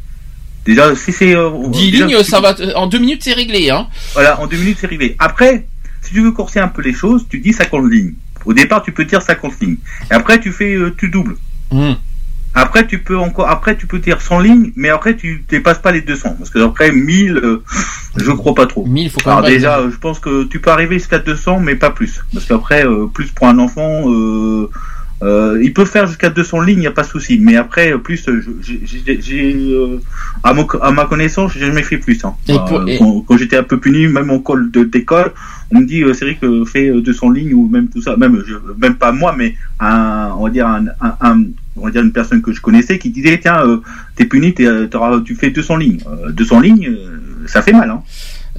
Déjà, 0.66 0.96
si 0.96 1.12
c'est. 1.12 1.36
Euh, 1.36 1.50
10 1.68 1.92
déjà, 1.92 2.06
lignes, 2.08 2.18
tu- 2.18 2.24
ça 2.24 2.40
va, 2.40 2.56
en 2.76 2.88
deux 2.88 3.00
minutes 3.00 3.22
c'est 3.24 3.34
réglé, 3.34 3.70
hein. 3.70 3.88
Voilà, 4.14 4.40
en 4.40 4.48
deux 4.48 4.58
minutes, 4.58 4.78
c'est 4.80 4.88
réglé. 4.88 5.16
Après, 5.20 5.66
si 6.02 6.14
tu 6.14 6.22
veux 6.22 6.32
corser 6.32 6.60
un 6.60 6.68
peu 6.70 6.82
les 6.82 6.94
choses, 6.94 7.26
tu 7.30 7.40
dis 7.40 7.54
50 7.54 7.90
lignes. 7.92 8.14
Au 8.46 8.54
départ, 8.54 8.82
tu 8.84 8.92
peux 8.92 9.06
dire 9.06 9.22
50 9.22 9.60
lignes. 9.62 9.78
Et 10.10 10.14
après, 10.14 10.40
tu 10.40 10.52
fais, 10.52 10.74
euh, 10.76 10.94
tu 10.98 11.10
doubles. 11.10 11.36
Hmm. 11.72 11.94
Après, 12.56 12.86
tu 12.86 13.00
peux 13.00 13.18
encore, 13.18 13.50
après, 13.50 13.76
tu 13.76 13.88
peux 13.88 13.98
dire 14.00 14.22
100 14.22 14.40
lignes, 14.40 14.72
mais 14.76 14.90
après, 14.90 15.16
tu 15.16 15.44
dépasses 15.50 15.80
pas 15.82 15.92
les 15.92 16.02
200. 16.02 16.36
Parce 16.38 16.50
que 16.52 16.60
après, 16.60 16.92
1000, 16.92 17.36
euh, 17.38 17.64
je 18.16 18.32
crois 18.32 18.54
pas 18.54 18.68
trop. 18.68 18.86
1000, 18.86 19.10
faut 19.10 19.22
quand 19.22 19.32
Alors 19.32 19.42
même. 19.42 19.52
déjà, 19.52 19.80
euh, 19.80 19.90
je 19.92 19.98
pense 19.98 20.20
que 20.20 20.44
tu 20.44 20.60
peux 20.60 20.70
arriver 20.70 21.00
jusqu'à 21.00 21.18
200, 21.20 21.60
mais 21.62 21.76
pas 21.76 21.90
plus. 21.90 22.22
Parce 22.32 22.46
qu'après, 22.46 22.86
euh, 22.86 23.08
plus 23.08 23.32
pour 23.32 23.48
un 23.48 23.58
enfant, 23.58 24.04
euh, 25.24 25.58
il 25.64 25.74
peut 25.74 25.86
faire 25.86 26.06
jusqu'à 26.06 26.30
200 26.30 26.62
lignes, 26.62 26.78
il 26.78 26.82
n'y 26.82 26.88
a 26.88 26.92
pas 26.92 27.04
de 27.04 27.08
souci. 27.08 27.40
Mais 27.40 27.56
après, 27.56 27.94
euh, 27.94 27.98
plus, 27.98 28.28
euh, 28.28 28.44
je- 28.62 28.74
j'ai, 29.22 29.56
euh, 29.56 30.00
à, 30.44 30.54
ma 30.92 31.06
connaissance, 31.06 31.54
j'ai 31.54 31.62
jamais 31.66 31.82
fait 31.84 31.98
plus. 31.98 32.24
Hein. 32.26 32.36
Et 32.50 32.54
pour- 32.68 32.88
et- 32.88 32.98
Quand, 32.98 33.22
quand 33.28 33.38
j'étais 33.38 33.58
un 33.58 33.64
peu 33.64 33.80
puni, 33.80 34.08
même 34.08 34.30
en 34.30 34.40
col 34.40 34.70
de 34.72 34.84
d'école, 34.84 35.32
on 35.72 35.80
me 35.80 35.86
dit, 35.86 36.02
euh, 36.04 36.14
c'est 36.14 36.26
vrai 36.26 36.36
que 36.40 36.66
fais 36.66 36.90
euh, 36.90 37.02
200 37.02 37.30
lignes 37.32 37.54
ou 37.54 37.68
même 37.70 37.88
tout 37.88 38.02
ça. 38.02 38.16
Même, 38.18 38.44
je, 38.46 38.56
même 38.80 38.96
pas 38.96 39.12
moi, 39.12 39.34
mais 39.38 39.56
un, 39.80 40.32
on 40.38 40.44
va 40.44 40.50
dire 40.50 40.68
un, 40.68 40.86
un, 41.02 41.16
un- 41.22 41.44
on 41.76 41.86
va 41.86 41.92
dire 41.92 42.02
une 42.04 42.12
personne 42.12 42.42
que 42.42 42.52
je 42.54 42.62
connaissais 42.62 43.00
qui 43.00 43.10
disait, 43.10 43.40
tiens, 43.42 43.62
euh, 43.66 43.78
t'es 44.16 44.26
puni, 44.26 44.54
t'es, 44.54 44.68
tu 45.26 45.36
fais 45.36 45.50
200 45.50 45.78
lignes. 45.78 46.00
Euh, 46.08 46.32
200 46.32 46.60
lignes, 46.60 46.88
euh, 46.90 47.20
ça 47.48 47.62
fait 47.62 47.72
mal. 47.74 47.90
Hein. 47.90 48.04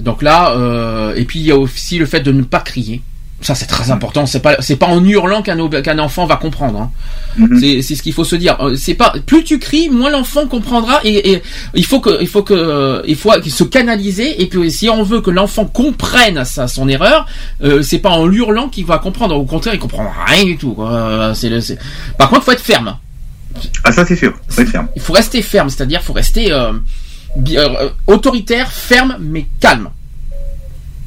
Donc 0.01 0.21
là, 0.21 1.13
et 1.15 1.23
puis 1.25 1.39
il 1.39 1.45
y 1.45 1.51
a 1.51 1.57
aussi 1.57 1.97
le 1.99 2.05
fait 2.05 2.19
de 2.21 2.31
ne 2.33 2.41
pas 2.43 2.59
crier. 2.59 3.01
Ça 3.45 3.53
c'est 3.53 3.67
très 3.67 3.91
important. 3.91 4.25
C'est 4.25 4.39
pas 4.39 4.55
c'est 4.59 4.75
pas 4.75 4.87
en 4.87 5.05
hurlant 5.05 5.43
qu'un 5.43 5.99
enfant 5.99 6.25
va 6.25 6.35
comprendre. 6.37 6.79
hein. 6.81 6.91
Mhm. 7.37 7.59
C'est 7.59 7.81
c'est 7.83 7.93
ce 7.95 8.01
qu'il 8.01 8.11
faut 8.13 8.23
se 8.23 8.35
dire. 8.35 8.57
Euh, 8.59 8.75
C'est 8.75 8.95
pas 8.95 9.13
plus 9.23 9.43
tu 9.43 9.59
cries, 9.59 9.87
moins 9.89 10.09
l'enfant 10.09 10.47
comprendra 10.47 10.99
et, 11.03 11.33
et 11.33 11.43
il 11.75 11.85
faut 11.85 11.99
que 11.99 12.19
il 12.21 12.27
faut 12.27 12.41
que 12.41 12.55
euh, 12.55 13.03
il 13.05 13.15
faut 13.15 13.31
se 13.45 13.63
canaliser 13.63 14.41
et 14.41 14.47
puis 14.47 14.71
si 14.71 14.89
on 14.89 15.03
veut 15.03 15.21
que 15.21 15.29
l'enfant 15.29 15.65
comprenne 15.65 16.43
sa 16.43 16.67
son 16.67 16.87
erreur, 16.89 17.27
euh, 17.63 17.83
c'est 17.83 17.99
pas 17.99 18.09
en 18.09 18.31
hurlant 18.31 18.67
qu'il 18.67 18.85
va 18.87 18.97
comprendre. 18.97 19.35
Au 19.35 19.45
contraire, 19.45 19.75
il 19.75 19.79
comprendra 19.79 20.11
rien 20.25 20.45
du 20.45 20.57
tout. 20.57 20.75
Euh, 20.79 21.35
c'est 21.35 21.49
le- 21.49 21.61
c'est- 21.61 21.77
Par 22.17 22.29
contre, 22.29 22.45
faut 22.45 22.51
être 22.51 22.59
ferme. 22.63 22.97
Ah, 23.83 23.91
ça 23.91 24.05
c'est 24.07 24.15
sûr, 24.15 24.33
faut 24.49 24.61
être 24.63 24.69
ferme. 24.71 24.87
Il 24.95 25.01
faut 25.03 25.13
rester 25.13 25.43
ferme, 25.43 25.69
c'est-à-dire 25.69 26.01
faut 26.01 26.13
rester 26.13 26.51
euh, 26.51 26.71
autoritaire, 28.07 28.71
ferme 28.71 29.17
mais 29.19 29.45
calme. 29.59 29.89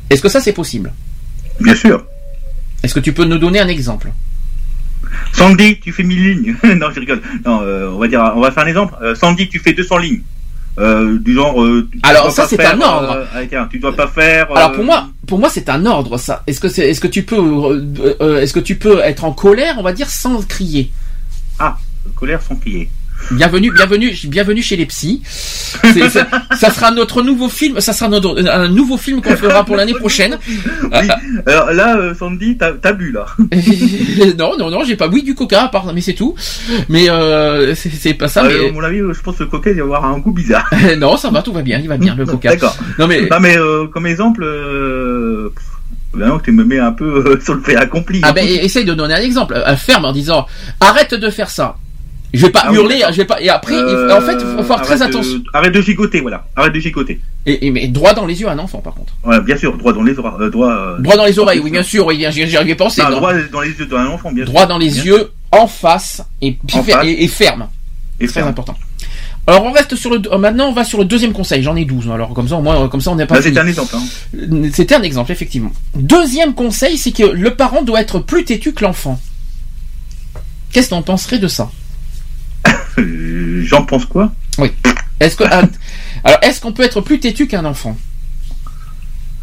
Est-ce 0.08 0.22
que 0.22 0.28
ça 0.28 0.40
c'est 0.40 0.52
possible? 0.52 0.92
Bien 1.60 1.74
sûr. 1.74 2.04
Est-ce 2.82 2.94
que 2.94 3.00
tu 3.00 3.12
peux 3.12 3.24
nous 3.24 3.38
donner 3.38 3.60
un 3.60 3.68
exemple 3.68 4.12
Sandy, 5.32 5.78
tu 5.80 5.92
fais 5.92 6.02
1000 6.02 6.22
lignes. 6.22 6.56
non, 6.76 6.88
je 6.94 7.00
rigole. 7.00 7.22
Non, 7.44 7.60
euh, 7.62 7.90
on 7.90 7.98
va 7.98 8.08
dire, 8.08 8.32
on 8.34 8.40
va 8.40 8.50
faire 8.50 8.64
un 8.64 8.66
exemple. 8.66 8.94
Euh, 9.02 9.14
Sandy, 9.14 9.48
tu 9.48 9.58
fais 9.58 9.72
200 9.72 9.98
lignes. 9.98 10.22
Euh, 10.78 11.18
du 11.18 11.34
genre. 11.34 11.64
Alors, 12.04 12.30
ça, 12.30 12.46
c'est 12.46 12.64
un 12.64 12.80
ordre. 12.80 13.26
tiens, 13.48 13.66
tu 13.70 13.78
dois 13.78 13.96
pas 13.96 14.06
faire. 14.06 14.48
Alors 14.54 14.72
pour 14.72 14.84
moi, 14.84 15.08
pour 15.26 15.38
moi 15.40 15.48
c'est 15.50 15.68
un 15.68 15.84
ordre 15.86 16.18
ça. 16.18 16.44
Est-ce 16.46 16.60
que 16.60 16.68
c'est, 16.68 16.88
est-ce 16.88 17.00
que 17.00 17.08
tu 17.08 17.24
peux, 17.24 17.84
est-ce 18.40 18.52
que 18.52 18.60
tu 18.60 18.76
peux 18.76 19.00
être 19.00 19.24
en 19.24 19.32
colère, 19.32 19.74
on 19.78 19.82
va 19.82 19.92
dire 19.92 20.08
sans 20.08 20.40
crier? 20.46 20.92
Ah, 21.58 21.76
colère 22.14 22.40
sans 22.40 22.54
crier. 22.54 22.88
Bienvenue, 23.30 23.70
bienvenue, 23.72 24.14
bienvenue 24.24 24.62
chez 24.62 24.76
les 24.76 24.86
psys. 24.86 25.22
C'est- 25.26 26.08
ça 26.08 26.70
sera 26.72 26.90
notre 26.92 27.22
nouveau 27.22 27.48
film, 27.48 27.78
ça 27.80 27.92
sera 27.92 28.08
notre, 28.08 28.40
un 28.48 28.68
nouveau 28.68 28.96
film 28.96 29.20
qu'on 29.20 29.36
fera 29.36 29.64
pour 29.64 29.76
l'année 29.76 29.92
prochaine. 29.94 30.38
Oui. 30.48 31.08
Alors 31.46 31.72
là, 31.72 31.96
euh, 31.98 32.14
Sandy, 32.14 32.56
t'as 32.56 32.72
t'as 32.72 32.92
bu 32.92 33.12
là. 33.12 33.26
non, 34.38 34.56
non, 34.58 34.70
non, 34.70 34.82
j'ai 34.84 34.96
pas 34.96 35.08
oui 35.08 35.22
du 35.22 35.34
coca, 35.34 35.64
à 35.64 35.68
part, 35.68 35.92
mais 35.92 36.00
c'est 36.00 36.14
tout. 36.14 36.34
Mais 36.88 37.10
euh, 37.10 37.74
c'est, 37.74 37.90
c'est 37.90 38.14
pas 38.14 38.28
ça. 38.28 38.44
Euh, 38.44 38.70
à 38.70 38.72
mon 38.72 38.82
avis, 38.82 38.98
je 38.98 39.20
pense 39.20 39.36
que 39.36 39.42
le 39.44 39.50
coca 39.50 39.70
il 39.70 39.76
va 39.76 39.82
avoir 39.82 40.04
un 40.06 40.18
goût 40.18 40.32
bizarre. 40.32 40.68
non, 40.98 41.16
ça 41.16 41.30
va, 41.30 41.42
tout 41.42 41.52
va 41.52 41.62
bien, 41.62 41.78
il 41.80 41.88
va 41.88 41.98
bien 41.98 42.14
le 42.14 42.24
coca. 42.26 42.50
D'accord. 42.50 42.76
Non 42.98 43.06
mais 43.06 43.28
Non 43.30 43.40
mais 43.40 43.58
euh, 43.58 43.86
comme 43.88 44.06
exemple, 44.06 44.42
euh, 44.42 45.50
que 46.14 46.44
tu 46.44 46.52
me 46.52 46.64
mets 46.64 46.78
un 46.78 46.92
peu 46.92 47.04
euh, 47.26 47.40
sur 47.44 47.54
le 47.54 47.60
fait 47.60 47.76
accompli. 47.76 48.20
Ah 48.22 48.32
ben 48.32 48.46
essaye 48.46 48.84
de 48.86 48.94
donner 48.94 49.14
un 49.14 49.20
exemple, 49.20 49.54
euh, 49.54 49.76
ferme 49.76 50.06
en 50.06 50.12
disant 50.12 50.46
arrête 50.80 51.14
de 51.14 51.28
faire 51.30 51.50
ça. 51.50 51.76
Je 52.34 52.44
vais 52.44 52.52
pas 52.52 52.62
Ah 52.64 52.70
oui, 52.70 52.76
hurler, 52.76 52.96
d'accord. 52.98 53.12
je 53.12 53.16
vais 53.18 53.24
pas. 53.24 53.40
Et 53.40 53.48
après, 53.48 53.72
il- 53.74 53.78
Euh, 53.78 54.16
en 54.16 54.20
fait, 54.20 54.34
il 54.38 54.56
faut 54.56 54.62
faire 54.62 54.82
très 54.82 55.00
attention. 55.00 55.42
arrête 55.54 55.72
de 55.72 55.80
gigoter, 55.80 56.20
voilà. 56.20 56.46
Arrête 56.56 56.74
de 56.74 56.80
gigoter. 56.80 57.20
Et, 57.46 57.66
et- 57.66 57.70
mais 57.70 57.88
droit 57.88 58.12
dans 58.12 58.26
les 58.26 58.38
yeux 58.40 58.48
à 58.48 58.52
un 58.52 58.58
enfant, 58.58 58.78
par 58.80 58.94
contre. 58.94 59.14
Ouais, 59.24 59.40
bien 59.40 59.56
sûr, 59.56 59.76
droit 59.78 59.92
dans 59.94 60.02
les 60.02 60.18
oreilles. 60.18 60.32
Euh, 60.40 60.50
droit, 60.50 60.70
euh, 60.70 60.98
Droit 60.98 61.16
dans 61.16 61.24
les 61.24 61.38
oreilles, 61.38 61.60
oui, 61.60 61.70
bien 61.70 61.82
sûr, 61.82 62.04
oui, 62.06 62.22
j'y 62.30 62.56
avais 62.56 62.74
pensé. 62.74 63.00
non, 63.02 63.10
droit 63.12 63.32
dans 63.50 63.60
les 63.62 63.70
yeux 63.70 63.86
d'un 63.86 64.06
enfant, 64.08 64.30
bien 64.30 64.44
sûr. 64.44 64.52
Droit 64.52 64.66
dans 64.66 64.76
les 64.78 64.90
Bien 64.90 65.04
yeux, 65.04 65.32
en 65.52 65.66
face 65.66 66.22
et, 66.42 66.56
En 66.74 66.82
face. 66.82 67.04
et, 67.06 67.24
et 67.24 67.28
ferme. 67.28 67.68
Et 68.20 68.26
Très 68.26 68.34
ferme. 68.40 68.48
important. 68.48 68.74
Alors 69.46 69.64
on 69.64 69.72
reste 69.72 69.96
sur 69.96 70.10
le 70.10 70.20
euh, 70.30 70.36
maintenant 70.36 70.68
on 70.68 70.72
va 70.74 70.84
sur 70.84 70.98
le 70.98 71.06
deuxième 71.06 71.32
conseil. 71.32 71.62
J'en 71.62 71.74
ai 71.74 71.86
12 71.86 72.10
alors 72.10 72.34
comme 72.34 72.46
ça 72.48 72.56
au 72.56 72.60
moins 72.60 72.84
euh, 72.84 72.88
comme 72.88 73.00
ça 73.00 73.10
on 73.12 73.14
n'est 73.14 73.24
pas 73.24 73.40
c'est 73.40 73.56
un 73.56 73.66
exemple. 73.66 73.96
Hein. 73.96 74.02
C'était 74.74 74.94
un 74.94 75.02
exemple 75.02 75.32
effectivement. 75.32 75.72
Deuxième 75.94 76.52
conseil, 76.52 76.98
c'est 76.98 77.12
que 77.12 77.22
le 77.22 77.54
parent 77.54 77.80
doit 77.80 78.02
être 78.02 78.18
plus 78.18 78.44
têtu 78.44 78.74
que 78.74 78.84
l'enfant. 78.84 79.18
Qu'est-ce 80.70 80.88
que 80.88 80.90
t'en 80.90 81.00
penserais 81.00 81.38
de 81.38 81.48
ça? 81.48 81.62
Euh, 81.62 81.66
J'en 83.68 83.84
pense 83.84 84.04
quoi 84.06 84.32
Est-ce 85.20 85.36
que 85.36 85.44
ah, 85.50 85.62
alors 86.24 86.38
est-ce 86.42 86.60
qu'on 86.60 86.72
peut 86.72 86.82
être 86.84 87.00
plus 87.00 87.20
têtu 87.20 87.46
qu'un 87.46 87.64
enfant? 87.64 87.96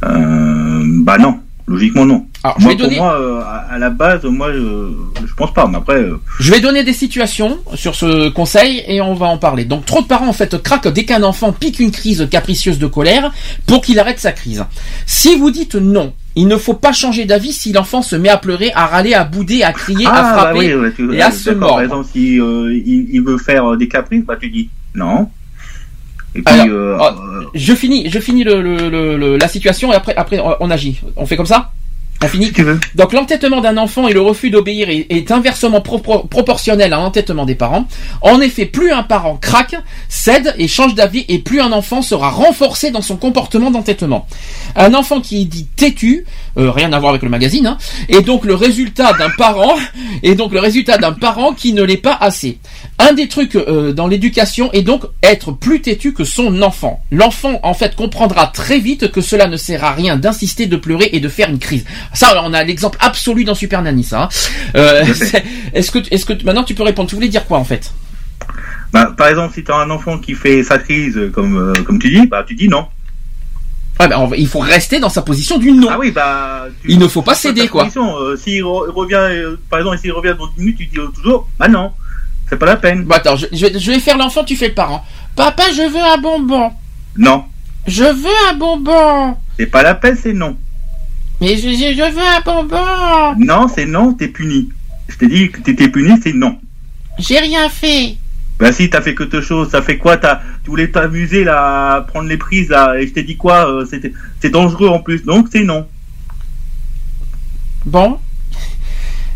Euh, 0.04 0.84
Bah 1.04 1.18
non, 1.18 1.40
logiquement 1.68 2.06
non. 2.06 2.26
Alors 2.44 2.58
je 2.60 2.64
Moi, 2.64 2.72
vais 2.74 2.78
pour 2.78 2.88
donner 2.88 2.98
moi, 3.00 3.20
euh, 3.20 3.42
à, 3.42 3.74
à 3.74 3.78
la 3.80 3.90
base, 3.90 4.24
moi, 4.24 4.52
je, 4.54 4.92
je 5.26 5.34
pense 5.36 5.54
pas. 5.54 5.68
Mais 5.68 5.78
après, 5.78 5.96
euh, 5.96 6.20
Je 6.40 6.52
vais 6.52 6.60
donner 6.60 6.84
des 6.84 6.94
situations 6.94 7.60
sur 7.76 7.96
ce 7.96 8.30
conseil 8.30 8.84
et 8.88 9.02
on 9.02 9.14
va 9.16 9.28
en 9.28 9.38
parler. 9.38 9.66
Donc 9.66 9.86
trop 9.86 10.02
de 10.02 10.08
parents 10.08 10.28
en 10.28 10.34
fait 10.34 10.62
craquent 10.62 10.88
dès 10.90 11.06
qu'un 11.06 11.24
enfant 11.24 11.52
pique 11.54 11.80
une 11.80 11.92
crise 11.92 12.28
capricieuse 12.30 12.80
de 12.80 12.88
colère 12.88 13.32
pour 13.68 13.82
qu'il 13.82 14.00
arrête 14.00 14.20
sa 14.20 14.32
crise. 14.32 14.64
Si 15.06 15.36
vous 15.38 15.50
dites 15.52 15.76
non, 15.76 16.14
il 16.36 16.48
ne 16.48 16.58
faut 16.58 16.74
pas 16.74 16.92
changer 16.92 17.26
d'avis 17.26 17.54
si 17.54 17.72
l'enfant 17.72 18.02
se 18.02 18.16
met 18.16 18.30
à 18.30 18.38
pleurer, 18.38 18.72
à 18.76 18.86
râler, 18.88 19.14
à 19.14 19.24
bouder, 19.24 19.64
à 19.64 19.72
crier, 19.74 20.06
à 20.06 20.12
bah 20.12 20.34
frapper. 20.34 20.60
oui, 20.60 20.74
ouais, 20.74 20.94
tu- 20.94 21.14
et 21.14 21.22
à 21.22 21.32
se 21.32 21.50
mordre. 21.52 21.76
Par 21.76 21.84
exemple, 21.84 22.08
si 22.12 22.40
euh, 22.40 22.74
il, 22.74 23.08
il 23.14 23.22
veut 23.22 23.38
faire 23.38 23.72
euh, 23.72 23.78
des 23.78 23.88
caprices, 23.88 24.24
bah 24.26 24.36
tu 24.40 24.50
dis 24.50 24.70
non. 24.94 25.30
Et 26.36 26.42
puis, 26.42 26.54
Alors, 26.54 26.68
euh, 26.70 26.98
oh, 27.00 27.50
Je 27.54 27.74
finis, 27.74 28.10
je 28.10 28.20
finis 28.20 28.44
le, 28.44 28.62
le- 28.62 28.90
le- 28.90 29.18
le- 29.18 29.38
la 29.38 29.48
situation 29.48 29.94
et 29.94 29.96
après, 29.96 30.14
après 30.16 30.42
on 30.60 30.70
agit. 30.70 31.00
On 31.16 31.26
fait 31.26 31.38
comme 31.38 31.46
ça? 31.46 31.72
On 32.24 32.28
finit 32.28 32.48
si 32.48 32.54
tu 32.54 32.64
veux. 32.64 32.80
Donc 32.96 33.14
l'entêtement 33.14 33.62
d'un 33.62 33.78
enfant 33.78 34.08
et 34.08 34.14
le 34.14 34.22
refus 34.22 34.50
d'obéir 34.50 34.90
est, 34.90 35.06
est 35.10 35.32
inversement 35.32 35.82
pro- 35.82 36.00
pro- 36.00 36.24
proportionnel 36.24 36.94
à 36.94 36.98
l'entêtement 36.98 37.46
des 37.46 37.56
parents. 37.56 37.88
En 38.22 38.40
effet, 38.42 38.66
plus 38.66 38.92
un 38.92 39.04
parent 39.04 39.36
craque, 39.36 39.76
cède 40.08 40.56
et 40.58 40.68
change 40.68 40.96
d'avis, 40.96 41.26
et 41.28 41.40
plus 41.40 41.60
un 41.62 41.72
enfant 41.72 42.02
sera 42.02 42.30
renforcé 42.30 42.90
dans 42.90 43.02
son 43.02 43.18
comportement 43.18 43.70
d'entêtement. 43.70 44.26
Un 44.76 44.94
enfant 44.94 45.20
qui 45.22 45.42
est 45.42 45.46
dit 45.46 45.66
têtu, 45.76 46.26
euh, 46.58 46.72
rien 46.72 46.94
à 46.94 47.00
voir 47.00 47.12
avec 47.12 47.22
le 47.22 47.30
magazine, 47.30 47.68
hein, 47.68 47.78
est 48.10 48.22
donc 48.22 48.46
le 48.46 48.56
résultat 48.56 49.12
d'un 49.14 49.30
parent, 49.38 49.76
est 50.24 50.36
donc 50.36 50.54
le 50.54 50.60
résultat 50.62 50.98
d'un 50.98 51.12
parent 51.14 51.54
qui 51.54 51.74
ne 51.74 51.84
l'est 51.84 51.98
pas 51.98 52.18
assez. 52.20 52.58
Un 52.98 53.12
des 53.12 53.28
trucs 53.28 53.56
euh, 53.56 53.92
dans 53.92 54.08
l'éducation 54.08 54.72
est 54.72 54.82
donc 54.82 55.04
être 55.22 55.52
plus 55.52 55.82
têtu 55.82 56.14
que 56.14 56.24
son 56.24 56.62
enfant. 56.62 57.02
L'enfant 57.12 57.60
en 57.62 57.74
fait 57.74 57.94
comprendra 57.96 58.48
très 58.48 58.80
vite 58.80 59.12
que 59.12 59.20
cela 59.20 59.48
ne 59.48 59.58
sert 59.58 59.84
à 59.84 59.92
rien 59.92 60.16
d'insister, 60.16 60.66
de 60.66 60.78
pleurer 60.78 61.10
et 61.12 61.20
de 61.20 61.28
faire 61.28 61.50
une 61.50 61.60
crise. 61.60 61.84
Ça, 62.14 62.42
on 62.46 62.54
a 62.54 62.64
l'exemple 62.64 62.98
absolu 63.02 63.44
dans 63.44 63.54
Super 63.56 63.82
Nanny, 63.82 64.04
ça. 64.04 64.24
hein. 64.24 64.30
Euh, 64.76 65.04
est-ce 65.74 65.92
que, 65.92 66.00
est-ce 66.10 66.26
que 66.26 66.34
maintenant 66.46 66.64
tu 66.64 66.74
peux 66.74 66.84
répondre 66.84 67.10
Tu 67.10 67.16
voulais 67.16 67.28
dire 67.28 67.46
quoi 67.46 67.58
en 67.58 67.66
fait? 67.66 67.92
Bah, 68.94 69.14
par 69.18 69.28
exemple, 69.28 69.54
si 69.56 69.64
tu 69.64 69.72
as 69.74 69.76
un 69.76 69.90
enfant 69.90 70.18
qui 70.18 70.34
fait 70.34 70.64
sa 70.64 70.78
crise, 70.78 71.18
euh, 71.18 71.30
comme 71.30 71.58
euh, 71.58 71.74
comme 71.84 72.00
tu 72.00 72.10
dis, 72.10 72.26
bah 72.28 72.46
tu 72.48 72.56
dis 72.56 72.70
non. 72.70 72.86
Va- 74.00 74.10
il 74.38 74.48
faut 74.48 74.60
rester 74.60 75.00
dans 75.00 75.10
sa 75.10 75.22
position 75.22 75.58
du 75.58 75.72
non. 75.74 75.88
Ah 75.90 75.98
oui, 76.00 76.12
bah. 76.12 76.66
tu- 76.82 76.92
Il 76.92 77.00
ne 77.00 77.08
faut 77.08 77.22
pas 77.22 77.36
céder, 77.36 77.68
quoi. 77.68 77.88
Euh, 77.98 78.38
S'il 78.38 78.62
re- 78.64 78.90
revient, 78.92 79.16
euh, 79.16 79.58
par 79.70 79.80
exemple, 79.80 79.98
s'il 80.00 80.12
revient 80.14 80.36
dans 80.38 80.48
10 80.48 80.60
minutes, 80.60 80.78
tu 80.78 80.86
dis 80.86 80.98
toujours, 81.16 81.48
bah 81.60 81.68
non, 81.68 81.92
c'est 82.50 82.58
pas 82.58 82.66
la 82.66 82.76
peine. 82.78 83.04
Bon, 83.04 83.16
attends, 83.16 83.36
je, 83.36 83.46
je 83.52 83.66
vais, 83.66 83.80
je 83.80 83.92
vais 83.92 84.00
faire 84.00 84.18
l'enfant, 84.18 84.44
tu 84.44 84.56
fais 84.56 84.70
le 84.70 84.74
parent. 84.74 85.04
Papa, 85.36 85.64
je 85.72 85.82
veux 85.82 86.02
un 86.02 86.18
bonbon. 86.18 86.72
Non, 87.18 87.46
Je 87.88 88.04
veux 88.04 88.50
un 88.50 88.54
bonbon. 88.56 89.36
c'est 89.58 89.66
pas 89.68 89.84
la 89.84 89.96
peine, 89.96 90.18
c'est 90.22 90.34
non. 90.34 90.58
Mais 91.42 91.58
je, 91.58 91.70
je, 91.70 91.94
je 91.96 92.12
veux 92.14 92.22
un 92.22 92.42
bonbon. 92.46 93.36
Non, 93.46 93.68
c'est 93.68 93.86
non, 93.86 94.14
t'es 94.14 94.28
puni. 94.28 94.70
Je 95.08 95.16
t'ai 95.18 95.28
dit 95.28 95.50
que 95.52 95.62
t'étais 95.62 95.90
puni, 95.90 96.14
c'est 96.24 96.34
non. 96.34 96.58
J'ai 97.20 97.40
rien 97.40 97.70
fait. 97.70 98.18
Bah 98.60 98.72
si, 98.72 98.90
t'as 98.90 99.02
fait 99.02 99.16
quelque 99.16 99.42
chose, 99.42 99.70
ça 99.70 99.82
fait 99.82 99.98
quoi? 99.98 100.16
T'as, 100.18 100.40
Tu 100.64 100.70
voulais 100.70 100.90
t'amuser 100.90 101.44
là, 101.44 101.96
à 101.96 102.02
prendre 102.02 102.28
les 102.30 102.38
prises 102.38 102.70
là, 102.70 102.96
et 102.98 103.06
je 103.08 103.12
t'ai 103.14 103.24
dit 103.24 103.36
quoi 103.36 103.70
euh, 103.70 103.86
c'était, 103.86 104.14
C'est 104.42 104.50
dangereux 104.50 104.88
en 104.88 105.00
plus, 105.00 105.24
donc 105.26 105.48
c'est 105.52 105.64
non. 105.64 105.86
Bon. 107.86 108.18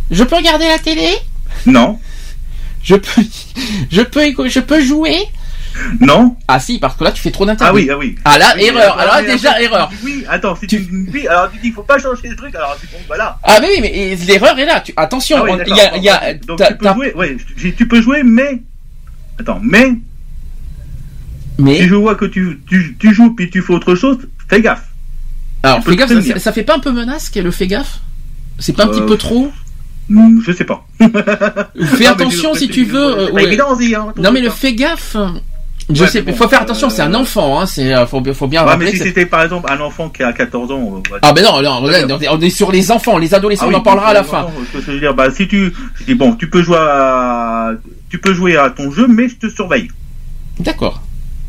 Je 0.10 0.24
peux 0.24 0.36
regarder 0.38 0.68
la 0.68 0.80
télé? 0.80 1.10
Non, 1.66 2.00
Je 2.84 2.96
peux, 2.96 3.22
je 3.92 4.02
peux, 4.02 4.50
je 4.50 4.60
peux 4.60 4.82
jouer? 4.82 5.18
Non. 6.02 6.36
Ah 6.48 6.60
si, 6.60 6.80
parce 6.80 6.96
que 6.98 7.04
là 7.04 7.12
tu 7.12 7.22
fais 7.22 7.32
trop 7.32 7.44
Ah 7.44 7.48
d'interdits. 7.48 7.84
oui, 7.84 7.90
ah 7.92 7.98
oui. 7.98 8.16
Ah 8.26 8.38
là, 8.38 8.54
Oui, 8.56 8.64
erreur. 8.66 8.98
Alors 8.98 9.16
là, 9.16 9.22
déjà 9.22 9.62
erreur. 9.62 9.92
Oui, 10.04 10.26
attends, 10.28 10.56
si 10.56 10.68
Tu- 10.68 10.86
tu, 10.86 11.10
oui, 11.14 11.28
alors 11.28 11.52
tu 11.52 11.60
dis 11.60 11.72
faut 11.72 11.84
pas 11.84 12.00
changer 12.00 12.28
le 12.30 12.36
truc, 12.36 12.54
alors 12.56 12.76
tu 12.82 12.88
bon, 12.88 12.98
voilà. 13.08 13.38
Ah 13.44 13.60
mais 13.62 13.68
oui, 13.68 13.78
mais 13.82 14.16
l'erreur 14.26 14.58
est 14.58 14.66
là. 14.66 14.82
Tu, 14.82 14.94
attention, 14.98 15.38
Ah 15.44 15.64
il 15.68 15.76
y 15.76 15.80
a, 15.80 15.98
il 15.98 16.04
y 16.04 16.10
a, 16.10 16.34
Donc 16.34 16.60
tu 16.66 16.76
peux 16.76 16.94
jouer, 16.94 17.14
ouais, 17.14 17.38
tu 17.78 17.88
peux 17.88 18.02
jouer, 18.02 18.24
mais 18.24 18.62
attends, 19.40 19.60
mais 19.62 19.94
mais 21.60 21.78
si 21.78 21.88
je 21.88 21.96
vois 21.96 22.16
que 22.16 22.26
tu, 22.26 22.62
tu, 22.68 22.96
tu 23.00 23.14
joues 23.14 23.36
puis 23.36 23.50
tu 23.50 23.62
fais 23.62 23.74
autre 23.74 23.94
chose, 23.96 24.18
fais 24.48 24.62
gaffe. 24.62 24.88
alors 25.64 25.84
fais 25.84 25.96
gaffe, 25.96 26.12
ça, 26.40 26.52
fait 26.54 26.64
pas 26.64 26.76
un 26.76 26.80
peu 26.80 26.92
menace 26.92 27.30
qu'elle 27.30 27.44
le 27.44 27.52
fait 27.52 27.68
gaffe? 27.68 28.00
C'est 28.60 28.74
pas 28.74 28.86
un 28.86 28.88
petit 28.88 29.02
Euh, 29.02 29.06
peu 29.06 29.18
trop? 29.18 29.52
Je 30.10 30.52
sais 30.52 30.64
pas. 30.66 30.86
Fais 31.00 31.06
Non, 31.08 31.70
mais 32.00 32.08
attention 32.08 32.54
si 32.56 32.68
tu 32.70 32.84
veux. 32.86 33.14
c'est 33.14 33.20
euh, 33.20 33.28
pas 33.28 33.34
ouais. 33.34 33.44
évident 33.46 33.72
aussi, 33.72 33.94
hein, 33.96 34.08
Non 34.18 34.32
mais 34.32 34.42
le 34.42 34.50
fais 34.50 34.74
gaffe. 34.74 35.16
Je 35.92 36.04
Ouais, 36.04 36.08
sais, 36.08 36.22
mais 36.22 36.34
il 36.34 36.38
faut 36.38 36.48
faire 36.48 36.62
attention, 36.62 36.92
c'est 36.92 37.02
un 37.02 37.14
euh, 37.16 37.18
enfant, 37.18 37.60
hein, 37.60 37.66
c'est, 37.66 37.96
euh, 37.96 38.06
faut, 38.06 38.22
bien- 38.22 38.34
faut 38.36 38.46
bien 38.48 38.64
Ouais, 38.64 38.78
mais 38.78 38.92
si 38.92 38.98
c'était 39.00 39.26
par 39.26 39.42
exemple 39.42 39.72
un 39.72 39.80
enfant 39.80 40.08
qui 40.10 40.22
a 40.22 40.32
14 40.34 40.72
ans. 40.72 41.02
euh, 41.12 41.18
Ah 41.24 41.34
ben 41.34 41.44
non, 41.44 41.62
non, 41.64 41.82
on 42.32 42.42
est- 42.42 42.50
sur 42.52 42.72
les 42.72 42.92
enfants, 42.92 43.18
les 43.18 43.34
adolescents, 43.34 43.66
Ah 43.70 43.72
on 43.74 43.78
en 43.78 43.82
parlera 43.82 44.10
à 44.10 44.14
la 44.14 44.22
non, 44.22 44.28
fin. 44.28 44.42
non, 44.44 44.50
je 44.76 44.92
veux 44.92 45.00
dire, 45.00 45.16
bah, 45.16 45.32
si 45.32 45.48
tu, 45.48 45.74
je 45.96 46.04
dis, 46.04 46.14
bon, 46.14 46.34
tu 46.36 46.48
peux 46.48 46.62
jouer 46.62 46.78
à, 46.80 47.72
tu 48.12 48.20
peux 48.20 48.34
jouer 48.36 48.56
à 48.56 48.70
ton 48.70 48.92
jeu, 48.92 49.08
mais 49.08 49.30
je 49.30 49.36
te 49.38 49.50
surveille. 49.50 49.88
D'accord. 50.60 51.02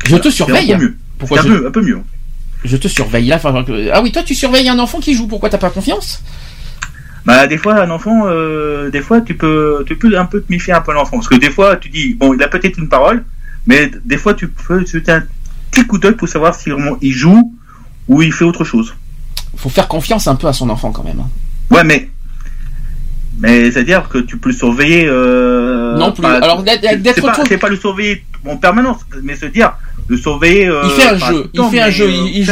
Je 0.05 0.15
te 0.17 0.29
surveille. 0.29 0.73
un 0.73 0.77
peu 0.79 0.83
mieux. 0.85 0.97
Pourquoi 1.19 1.41
C'est 1.43 1.47
je, 1.47 1.53
un 1.53 1.57
peu, 1.59 1.67
un 1.67 1.71
peu 1.71 1.81
mieux. 1.83 1.99
je 2.63 2.77
te 2.77 2.87
surveille 2.87 3.27
là 3.27 3.35
enfin, 3.35 3.63
euh, 3.69 3.91
Ah 3.93 4.01
oui, 4.01 4.11
toi 4.11 4.23
tu 4.23 4.33
surveilles 4.33 4.69
un 4.69 4.79
enfant 4.79 4.99
qui 4.99 5.13
joue, 5.13 5.27
pourquoi 5.27 5.49
t'as 5.49 5.59
pas 5.59 5.69
confiance? 5.69 6.23
Bah, 7.25 7.45
des 7.47 7.57
fois, 7.57 7.75
un 7.81 7.89
enfant, 7.91 8.23
euh, 8.25 8.89
des 8.89 9.01
fois, 9.01 9.21
tu 9.21 9.35
peux, 9.35 9.83
tu 9.87 9.95
peux 9.95 10.17
un 10.17 10.25
peu 10.25 10.41
te 10.41 10.51
méfier 10.51 10.73
un 10.73 10.81
peu 10.81 10.91
l'enfant. 10.93 11.17
Parce 11.17 11.27
que 11.27 11.35
des 11.35 11.51
fois, 11.51 11.75
tu 11.75 11.89
dis, 11.89 12.15
bon, 12.15 12.33
il 12.33 12.41
a 12.41 12.47
peut-être 12.47 12.77
une 12.79 12.89
parole, 12.89 13.23
mais 13.67 13.91
des 14.05 14.17
fois, 14.17 14.33
tu 14.33 14.47
peux 14.47 14.83
jeter 14.85 15.11
un 15.11 15.23
petit 15.69 15.85
coup 15.85 15.97
d'œil 15.99 16.13
pour 16.15 16.27
savoir 16.27 16.55
si 16.55 16.69
vraiment 16.71 16.97
il 17.01 17.11
joue 17.13 17.53
ou 18.07 18.21
il 18.23 18.33
fait 18.33 18.43
autre 18.45 18.63
chose. 18.63 18.95
Faut 19.55 19.69
faire 19.69 19.87
confiance 19.87 20.27
un 20.27 20.35
peu 20.35 20.47
à 20.47 20.53
son 20.53 20.69
enfant 20.69 20.91
quand 20.91 21.03
même. 21.03 21.19
hein. 21.19 21.29
Ouais, 21.69 21.83
mais, 21.83 22.09
mais 23.39 23.71
c'est-à-dire 23.71 24.07
que 24.09 24.17
tu 24.17 24.37
peux 24.37 24.49
le 24.49 24.55
surveiller, 24.55 25.05
euh, 25.07 25.97
Non 25.97 26.11
plus. 26.11 26.25
Alors, 26.25 26.63
d'être- 26.63 26.81
c'est- 27.15 27.21
pas, 27.21 27.33
pas 27.59 27.69
le 27.69 27.75
surveiller 27.77 28.23
en 28.47 28.57
permanence, 28.57 29.01
mais 29.23 29.35
se 29.35 29.45
dire, 29.45 29.73
euh, 30.67 30.81
Il 30.85 30.89
fait 30.91 31.07
un 31.09 31.17
jeu, 31.31 31.49
il 31.53 31.57
fait 31.71 31.79
un 31.81 31.89
jeu, 31.91 32.05
euh, 32.05 32.11
il- 32.33 32.43
joue- 32.45 32.51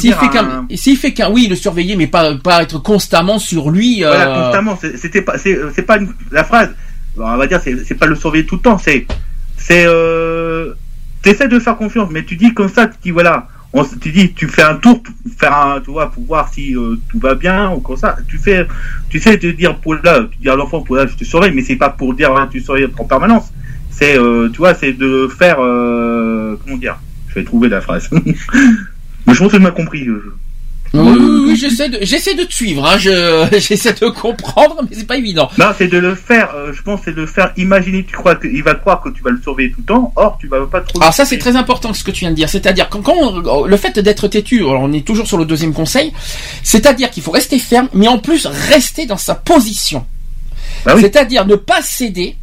S'il 0.00 0.12
fait 0.14 0.26
un- 0.26 0.28
qu'un, 0.28 0.66
s'il 0.76 0.96
fait 0.96 1.12
qu'un, 1.12 1.30
oui, 1.30 1.46
le 1.48 1.56
surveiller, 1.56 1.96
mais 1.96 2.06
pas, 2.06 2.34
pas 2.36 2.62
être 2.62 2.78
constamment 2.78 3.38
sur 3.38 3.70
lui. 3.70 4.02
Voilà, 4.02 4.28
euh, 4.38 4.44
constamment. 4.44 4.78
C'était 4.96 5.22
pas, 5.22 5.38
c'est, 5.38 5.58
c'est 5.74 5.82
pas 5.82 5.98
une- 5.98 6.12
la 6.30 6.44
phrase. 6.44 6.70
On 7.16 7.36
va 7.36 7.46
dire, 7.46 7.60
c'est, 7.62 7.84
c'est 7.84 7.94
pas 7.96 8.06
le 8.06 8.14
surveiller 8.14 8.46
tout 8.46 8.56
le 8.56 8.62
temps. 8.62 8.78
C'est, 8.78 9.06
c'est, 9.56 9.84
euh, 9.86 10.72
t'essaies 11.22 11.48
de 11.48 11.58
faire 11.58 11.76
confiance, 11.76 12.08
mais 12.10 12.24
tu 12.24 12.36
dis 12.36 12.54
comme 12.54 12.68
ça, 12.68 12.86
tu 12.86 12.94
dis 13.02 13.10
voilà, 13.10 13.48
on, 13.72 13.84
tu 13.84 14.10
dis, 14.10 14.32
tu 14.32 14.48
fais 14.48 14.62
un 14.62 14.74
tour, 14.76 15.02
pour 15.02 15.14
faire 15.38 15.56
un, 15.56 15.80
tu 15.80 15.90
vois, 15.90 16.10
pour 16.10 16.24
voir 16.24 16.48
si 16.52 16.74
euh, 16.76 16.96
tout 17.10 17.18
va 17.20 17.34
bien 17.34 17.70
ou 17.72 17.80
comme 17.80 17.96
ça. 17.96 18.16
Tu 18.28 18.38
fais, 18.38 18.66
tu 19.10 19.20
sais 19.20 19.38
te 19.38 19.46
dire 19.48 19.76
pour 19.76 19.94
là, 19.94 20.20
tu 20.32 20.38
dis 20.38 20.48
à 20.48 20.56
l'enfant 20.56 20.80
pour 20.80 20.96
là, 20.96 21.06
je 21.06 21.14
te 21.14 21.24
surveille, 21.24 21.52
mais 21.52 21.62
c'est 21.62 21.76
pas 21.76 21.90
pour 21.90 22.14
dire 22.14 22.34
hein, 22.36 22.48
tu 22.50 22.60
surveilles 22.60 22.88
en 22.98 23.04
permanence. 23.04 23.52
C'est, 23.90 24.16
euh, 24.18 24.48
tu 24.52 24.58
vois, 24.58 24.74
c'est 24.74 24.92
de 24.92 25.28
faire, 25.38 25.56
euh, 25.60 26.56
comment 26.64 26.76
dire, 26.76 26.98
je 27.28 27.34
vais 27.34 27.44
trouver 27.44 27.68
la 27.68 27.80
phrase. 27.80 28.08
mais 28.12 28.34
je 29.34 29.38
pense 29.38 29.50
que 29.52 29.56
tu 29.56 29.62
m'as 29.62 29.70
compris. 29.70 30.04
je- 30.04 30.32
Oui, 30.92 31.16
oui, 31.20 31.40
oui, 31.48 31.56
j'essaie 31.56 31.88
de, 31.88 31.98
j'essaie 32.02 32.34
de 32.34 32.42
te 32.44 32.52
suivre, 32.52 32.84
hein, 32.84 32.98
je, 32.98 33.46
j'essaie 33.60 33.92
de 33.92 34.08
comprendre, 34.08 34.80
mais 34.82 34.96
c'est 34.96 35.06
pas 35.06 35.16
évident. 35.18 35.48
Non, 35.58 35.66
c'est 35.78 35.86
de 35.88 35.98
le 35.98 36.14
faire, 36.16 36.52
euh, 36.56 36.72
je 36.72 36.82
pense, 36.82 37.00
c'est 37.04 37.12
de 37.14 37.20
le 37.20 37.26
faire 37.28 37.52
imaginer, 37.56 38.04
tu 38.04 38.16
crois 38.16 38.34
qu'il 38.34 38.62
va 38.64 38.74
croire 38.74 39.00
que 39.02 39.08
tu 39.10 39.22
vas 39.22 39.30
le 39.30 39.40
surveiller 39.40 39.70
tout 39.70 39.80
le 39.80 39.84
temps, 39.86 40.12
or 40.16 40.36
tu 40.40 40.48
vas 40.48 40.66
pas 40.66 40.80
trop. 40.80 41.00
Alors 41.00 41.14
ça 41.14 41.24
c'est 41.24 41.38
très 41.38 41.54
important 41.54 41.92
ce 41.94 42.02
que 42.02 42.10
tu 42.10 42.20
viens 42.20 42.30
de 42.30 42.36
dire, 42.36 42.48
c'est-à-dire 42.48 42.88
quand, 42.88 43.02
quand 43.02 43.14
on- 43.14 43.64
le 43.66 43.76
fait 43.76 43.98
d'être 44.00 44.26
têtu, 44.26 44.60
alors 44.62 44.80
on 44.82 44.92
est 44.92 45.06
toujours 45.06 45.26
sur 45.28 45.38
le 45.38 45.44
deuxième 45.44 45.72
conseil, 45.74 46.12
c'est-à-dire 46.64 47.10
qu'il 47.10 47.22
faut 47.22 47.30
rester 47.32 47.58
ferme, 47.60 47.88
mais 47.94 48.08
en 48.08 48.18
plus 48.18 48.46
rester 48.46 49.06
dans 49.06 49.16
sa 49.18 49.34
position. 49.36 50.04
Bah 50.84 50.94
oui. 50.96 51.02
C'est-à-dire 51.02 51.46
ne 51.46 51.54
pas 51.56 51.82
céder, 51.82 52.34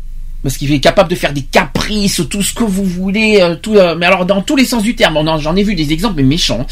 parce 0.47 0.55
qu'il 0.57 0.71
est 0.71 0.79
capable 0.79 1.09
de 1.09 1.15
faire 1.15 1.33
des 1.33 1.41
caprices, 1.41 2.21
tout 2.29 2.41
ce 2.41 2.53
que 2.53 2.63
vous 2.63 2.85
voulez, 2.85 3.39
euh, 3.41 3.55
tout, 3.61 3.75
euh, 3.75 3.95
mais 3.97 4.05
alors 4.05 4.25
dans 4.25 4.41
tous 4.41 4.55
les 4.55 4.63
sens 4.63 4.81
du 4.81 4.95
terme. 4.95 5.19
J'en 5.39 5.57
ai 5.57 5.63
vu 5.63 5.75
des 5.75 5.91
exemples 5.91 6.15
mais 6.15 6.23
méchants. 6.23 6.65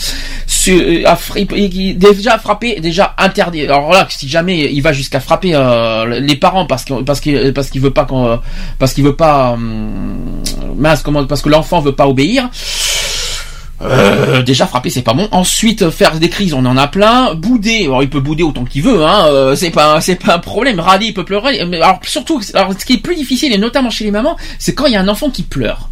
Euh, 0.70 1.04
à 1.06 1.18
fra- 1.18 1.40
il- 1.40 1.98
déjà 1.98 2.40
frappé, 2.40 2.80
déjà 2.80 3.14
interdit. 3.18 3.64
Alors 3.66 3.92
là, 3.92 4.08
si 4.10 4.30
jamais 4.30 4.72
il 4.72 4.80
va 4.82 4.94
jusqu'à 4.94 5.20
frapper 5.20 5.52
euh, 5.54 6.22
les 6.22 6.38
parents 6.38 6.66
parce 6.66 6.86
parce 7.06 7.20
qu'il 7.20 7.52
parce 7.54 7.70
veut 7.76 7.92
pas 7.92 8.06
qu'on 8.06 8.40
parce 8.80 8.94
qu'il 8.94 9.04
veut 9.04 9.16
pas 9.18 9.52
hum, 9.52 10.42
mince 10.78 11.02
comment 11.04 11.26
parce 11.26 11.42
que 11.42 11.50
l'enfant 11.50 11.82
veut 11.82 11.92
pas 11.96 12.08
obéir. 12.08 12.50
Euh, 13.82 14.42
déjà 14.42 14.68
frapper 14.68 14.90
c'est 14.90 15.02
pas 15.02 15.14
bon. 15.14 15.28
Ensuite 15.32 15.90
faire 15.90 16.18
des 16.18 16.30
crises 16.30 16.54
on 16.54 16.66
en 16.66 16.78
a 16.78 16.88
plein. 16.88 17.34
Bouder 17.36 17.86
alors 17.86 18.04
il 18.04 18.10
peut 18.10 18.20
bouder 18.22 18.44
autant 18.44 18.64
qu'il 18.64 18.84
veut 18.84 19.04
hein. 19.04 19.26
euh, 19.28 19.56
c'est 19.56 19.72
pas 19.72 20.00
un 20.00 20.40
problème. 20.40 20.80
Râler 20.80 21.08
il 21.08 21.14
peut 21.14 21.26
pleurer. 21.26 21.60
Alors 21.60 22.00
surtout 22.04 22.42
ce 22.42 22.86
qui 22.86 22.94
est 22.94 22.98
plus 22.98 23.16
difficile 23.16 23.54
et 23.54 23.58
notamment 23.58 23.90
chez 23.90 24.06
les 24.06 24.12
mamans 24.12 24.38
c'est 24.60 24.74
quand 24.74 24.86
il 24.86 24.94
y 24.94 24.96
a 24.96 25.02
un 25.02 25.08
enfant 25.08 25.30
qui 25.30 25.44
pleure. 25.44 25.90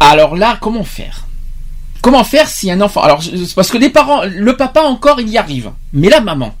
Alors 0.00 0.36
là 0.36 0.58
comment 0.60 0.84
faire? 0.84 1.26
Comment 2.02 2.24
faire 2.24 2.48
si 2.48 2.70
un 2.70 2.80
enfant 2.80 3.02
alors 3.02 3.22
parce 3.54 3.70
que 3.70 3.78
les 3.78 3.90
parents 3.90 4.22
le 4.24 4.56
papa 4.56 4.82
encore 4.82 5.20
il 5.20 5.28
y 5.28 5.38
arrive 5.38 5.70
mais 5.92 6.08
la 6.08 6.20
maman 6.20 6.54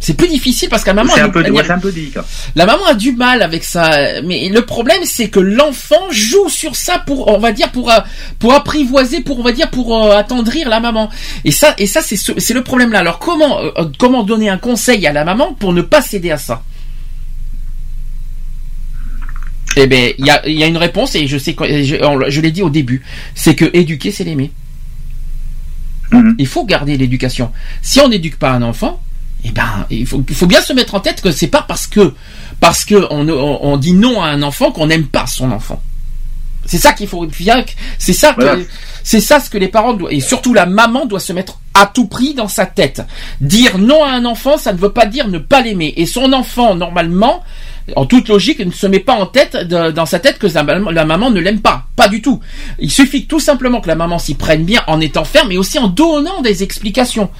c'est 0.00 0.14
plus 0.14 0.28
difficile 0.28 0.68
parce 0.70 0.82
que 0.82 0.88
la 0.88 0.94
maman 0.94 1.12
C'est 1.14 1.20
elle- 1.20 1.26
un 1.26 1.28
peu, 1.30 1.40
elle 1.40 1.48
y 1.48 1.50
ouais, 1.50 1.58
arrive. 1.58 1.68
c'est 1.68 1.74
un 1.74 1.78
peu 1.78 1.92
délicat. 1.92 2.24
La 2.56 2.66
maman 2.66 2.84
a 2.86 2.94
du 2.94 3.12
mal 3.12 3.42
avec 3.42 3.62
ça, 3.64 4.22
mais 4.24 4.48
le 4.48 4.62
problème 4.64 5.00
c'est 5.04 5.28
que 5.28 5.38
l'enfant 5.40 6.10
joue 6.10 6.48
sur 6.48 6.74
ça 6.74 6.98
pour, 6.98 7.28
on 7.28 7.38
va 7.38 7.52
dire 7.52 7.70
pour 7.70 7.90
euh, 7.90 7.98
pour 8.38 8.54
apprivoiser, 8.54 9.20
pour 9.20 9.38
on 9.38 9.42
va 9.42 9.52
dire 9.52 9.70
pour 9.70 9.94
euh, 10.04 10.16
attendrir 10.16 10.68
la 10.68 10.80
maman. 10.80 11.10
Et 11.44 11.50
ça 11.52 11.74
et 11.78 11.86
ça 11.86 12.00
c'est 12.02 12.16
ce- 12.16 12.38
c'est 12.38 12.54
le 12.54 12.64
problème 12.64 12.90
là. 12.92 13.00
Alors 13.00 13.18
comment 13.18 13.60
euh, 13.60 13.70
comment 13.98 14.22
donner 14.22 14.48
un 14.48 14.58
conseil 14.58 15.06
à 15.06 15.12
la 15.12 15.24
maman 15.24 15.52
pour 15.54 15.72
ne 15.72 15.82
pas 15.82 16.00
céder 16.02 16.30
à 16.30 16.38
ça? 16.38 16.62
Eh 19.76 19.86
ben 19.86 20.12
il 20.18 20.26
y 20.26 20.30
a 20.30 20.46
il 20.48 20.58
y 20.58 20.64
a 20.64 20.66
une 20.66 20.76
réponse 20.76 21.14
et 21.14 21.28
je 21.28 21.38
sais 21.38 21.54
que 21.54 21.64
je, 21.84 22.40
l'ai 22.40 22.50
dit 22.50 22.62
au 22.62 22.70
début, 22.70 23.02
c'est 23.34 23.54
que 23.54 23.66
éduquer 23.72 24.10
c'est 24.10 24.24
l'aimer. 24.24 24.50
Mhm. 26.10 26.34
Il 26.38 26.46
faut 26.48 26.64
garder 26.64 26.96
l'éducation. 26.96 27.52
Si 27.82 28.00
on 28.00 28.08
n'éduque 28.08 28.36
pas 28.36 28.50
un 28.50 28.62
enfant, 28.62 29.00
eh 29.44 29.50
ben, 29.50 29.86
il 29.90 30.06
faut, 30.06 30.22
il 30.28 30.34
faut 30.34 30.46
bien 30.46 30.60
se 30.60 30.72
mettre 30.72 30.94
en 30.94 31.00
tête 31.00 31.20
que 31.22 31.32
c'est 31.32 31.46
pas 31.48 31.62
parce 31.62 31.86
que 31.86 32.14
parce 32.60 32.84
que 32.84 33.06
on, 33.10 33.28
on, 33.28 33.58
on 33.62 33.76
dit 33.76 33.94
non 33.94 34.20
à 34.22 34.26
un 34.28 34.42
enfant 34.42 34.70
qu'on 34.70 34.86
n'aime 34.86 35.06
pas 35.06 35.26
son 35.26 35.50
enfant. 35.50 35.80
C'est 36.66 36.78
ça 36.78 36.92
qu'il 36.92 37.08
faut 37.08 37.26
bien. 37.26 37.62
que- 37.62 37.70
C'est 37.98 38.12
ça 38.12 38.34
que 38.34 38.42
Voilà. 38.42 38.62
c'est 39.02 39.20
ça 39.20 39.40
ce 39.40 39.48
que 39.48 39.56
les 39.58 39.68
parents 39.68 39.94
doivent 39.94 40.12
et 40.12 40.20
surtout 40.20 40.52
la 40.52 40.66
maman 40.66 41.06
doit 41.06 41.20
se 41.20 41.32
mettre 41.32 41.58
à 41.72 41.86
tout 41.86 42.06
prix 42.06 42.34
dans 42.34 42.48
sa 42.48 42.66
tête. 42.66 43.02
Dire 43.40 43.78
non 43.78 44.04
à 44.04 44.10
un 44.10 44.24
enfant, 44.26 44.58
ça 44.58 44.72
ne 44.74 44.78
veut 44.78 44.92
pas 44.92 45.06
dire 45.06 45.26
ne 45.28 45.38
pas 45.38 45.62
l'aimer. 45.62 45.94
Et 45.96 46.04
son 46.04 46.32
enfant, 46.34 46.74
normalement, 46.74 47.42
en 47.96 48.04
toute 48.04 48.28
logique, 48.28 48.60
ne 48.60 48.70
se 48.70 48.86
met 48.86 48.98
pas 49.00 49.14
en 49.14 49.24
tête 49.26 49.56
de- 49.56 49.90
dans 49.90 50.04
sa 50.04 50.18
tête 50.18 50.38
que 50.38 50.46
la 50.48 51.04
maman 51.06 51.30
ne 51.30 51.40
l'aime 51.40 51.60
pas. 51.60 51.86
Pas 51.96 52.08
du 52.08 52.20
tout. 52.20 52.40
Il 52.78 52.90
suffit 52.90 53.26
tout 53.26 53.40
simplement 53.40 53.80
que 53.80 53.88
la 53.88 53.94
maman 53.96 54.18
s'y 54.18 54.34
prenne 54.34 54.64
bien 54.64 54.82
en 54.86 55.00
étant 55.00 55.24
ferme, 55.24 55.48
mais 55.48 55.56
aussi 55.56 55.78
en 55.78 55.88
donnant 55.88 56.42
des 56.42 56.62
explications. 56.62 57.30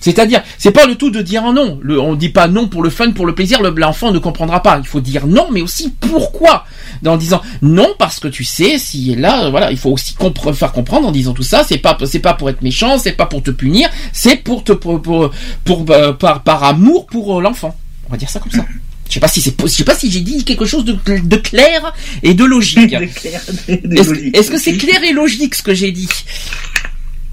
C'est-à-dire, 0.00 0.42
c'est 0.58 0.70
pas 0.70 0.86
le 0.86 0.94
tout 0.94 1.10
de 1.10 1.20
dire 1.22 1.44
un 1.44 1.52
non. 1.54 1.78
Le, 1.82 2.00
on 2.00 2.14
dit 2.14 2.28
pas 2.28 2.46
non 2.46 2.68
pour 2.68 2.82
le 2.84 2.90
fun, 2.90 3.10
pour 3.10 3.26
le 3.26 3.34
plaisir. 3.34 3.60
le- 3.62 3.74
L'enfant 3.76 4.12
ne 4.12 4.18
comprendra 4.18 4.62
pas. 4.62 4.78
Il 4.78 4.86
faut 4.86 5.00
dire 5.00 5.26
non, 5.26 5.48
mais 5.50 5.60
aussi 5.60 5.92
pourquoi? 6.00 6.64
En 7.04 7.16
disant 7.16 7.42
non 7.62 7.88
parce 7.98 8.20
que 8.20 8.28
tu 8.28 8.44
sais, 8.44 8.78
si 8.78 9.14
là, 9.16 9.46
euh, 9.46 9.50
voilà, 9.50 9.70
il 9.72 9.76
faut 9.76 9.90
aussi 9.90 10.14
compre- 10.14 10.52
faire 10.54 10.72
comprendre 10.72 11.08
en 11.08 11.12
disant 11.12 11.32
tout 11.32 11.42
ça. 11.42 11.64
C'est 11.68 11.78
pas, 11.78 11.96
c'est 12.06 12.20
pas 12.20 12.34
pour 12.34 12.48
être 12.48 12.62
méchant, 12.62 12.98
c'est 12.98 13.12
pas 13.12 13.26
pour 13.26 13.42
te 13.42 13.50
punir, 13.50 13.88
c'est 14.12 14.36
pour 14.36 14.62
te, 14.64 14.72
pour, 14.72 15.02
pour, 15.02 15.30
pour- 15.64 15.84
euh, 15.90 16.12
par, 16.12 16.42
par 16.42 16.62
amour 16.64 17.06
pour 17.06 17.38
euh, 17.38 17.42
l'enfant. 17.42 17.76
On 18.08 18.12
va 18.12 18.16
dire 18.16 18.30
ça 18.30 18.38
comme 18.40 18.52
ça. 18.52 18.64
Je 19.08 19.14
sais 19.14 19.20
pas 19.20 19.28
si 19.28 19.40
c'est, 19.40 19.54
je 19.60 19.66
sais 19.66 19.84
pas 19.84 19.94
si 19.94 20.10
j'ai 20.10 20.20
dit 20.20 20.44
quelque 20.44 20.64
chose 20.66 20.84
de, 20.84 20.96
de 21.06 21.36
clair 21.36 21.92
et 22.22 22.34
de 22.34 22.44
logique. 22.44 22.92
Est-ce 23.68 24.50
que 24.50 24.58
c'est 24.58 24.76
clair 24.76 25.02
et 25.02 25.12
logique 25.12 25.54
ce 25.54 25.62
que 25.62 25.74
j'ai 25.74 25.90
dit? 25.92 26.08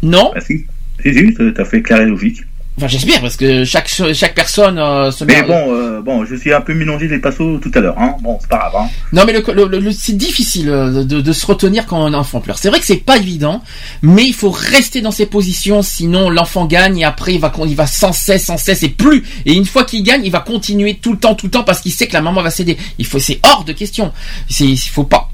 Non 0.01 0.31
Bah, 0.33 0.41
si. 0.41 0.65
Si, 1.03 1.13
si, 1.13 1.33
t'as 1.55 1.65
fait 1.65 1.81
clair 1.81 2.01
et 2.01 2.05
logique. 2.05 2.41
Enfin, 2.77 2.87
j'espère 2.89 3.21
parce 3.21 3.37
que 3.37 3.63
chaque 3.63 3.87
chaque 3.87 4.35
personne 4.35 4.77
euh, 4.77 5.09
se 5.09 5.23
Mais 5.23 5.41
met. 5.41 5.47
bon, 5.47 5.73
euh, 5.73 6.01
bon, 6.01 6.25
je 6.25 6.35
suis 6.35 6.53
un 6.53 6.59
peu 6.59 6.73
mélangé 6.73 7.07
les 7.07 7.19
pinceaux 7.19 7.57
tout 7.59 7.71
à 7.73 7.79
l'heure, 7.79 7.97
hein. 7.97 8.15
Bon, 8.21 8.37
c'est 8.41 8.49
pas 8.49 8.57
grave, 8.57 8.73
hein. 8.77 8.89
Non, 9.13 9.23
mais 9.25 9.31
le, 9.31 9.43
le- 9.53 9.79
le- 9.79 9.91
c'est 9.93 10.17
difficile 10.17 10.69
euh, 10.69 11.05
de, 11.05 11.21
de 11.21 11.31
se 11.31 11.45
retenir 11.45 11.85
quand 11.85 12.05
un 12.05 12.13
enfant 12.13 12.41
pleure. 12.41 12.57
C'est 12.57 12.67
vrai 12.67 12.79
que 12.81 12.85
c'est 12.85 12.97
pas 12.97 13.15
évident, 13.15 13.63
mais 14.01 14.25
il 14.25 14.33
faut 14.33 14.51
rester 14.51 14.99
dans 14.99 15.11
ses 15.11 15.25
positions, 15.25 15.83
sinon 15.83 16.29
l'enfant 16.29 16.65
gagne 16.65 16.97
et 16.99 17.05
après 17.05 17.33
il 17.35 17.39
va 17.39 17.53
il 17.65 17.75
va 17.77 17.87
sans 17.87 18.11
cesse, 18.11 18.43
sans 18.47 18.57
cesse 18.57 18.83
et 18.83 18.89
plus. 18.89 19.23
Et 19.45 19.53
une 19.53 19.65
fois 19.65 19.85
qu'il 19.85 20.03
gagne, 20.03 20.25
il 20.25 20.31
va 20.31 20.41
continuer 20.41 20.95
tout 21.01 21.13
le 21.13 21.17
temps, 21.17 21.33
tout 21.35 21.45
le 21.45 21.51
temps 21.51 21.63
parce 21.63 21.79
qu'il 21.79 21.93
sait 21.93 22.07
que 22.07 22.13
la 22.13 22.21
maman 22.21 22.41
va 22.41 22.49
céder. 22.51 22.77
Il 22.99 23.05
faut, 23.05 23.19
c'est 23.19 23.39
hors 23.43 23.63
de 23.63 23.71
question. 23.71 24.11
C'est, 24.49 24.65
il 24.65 24.77
faut 24.77 25.05
pas. 25.05 25.29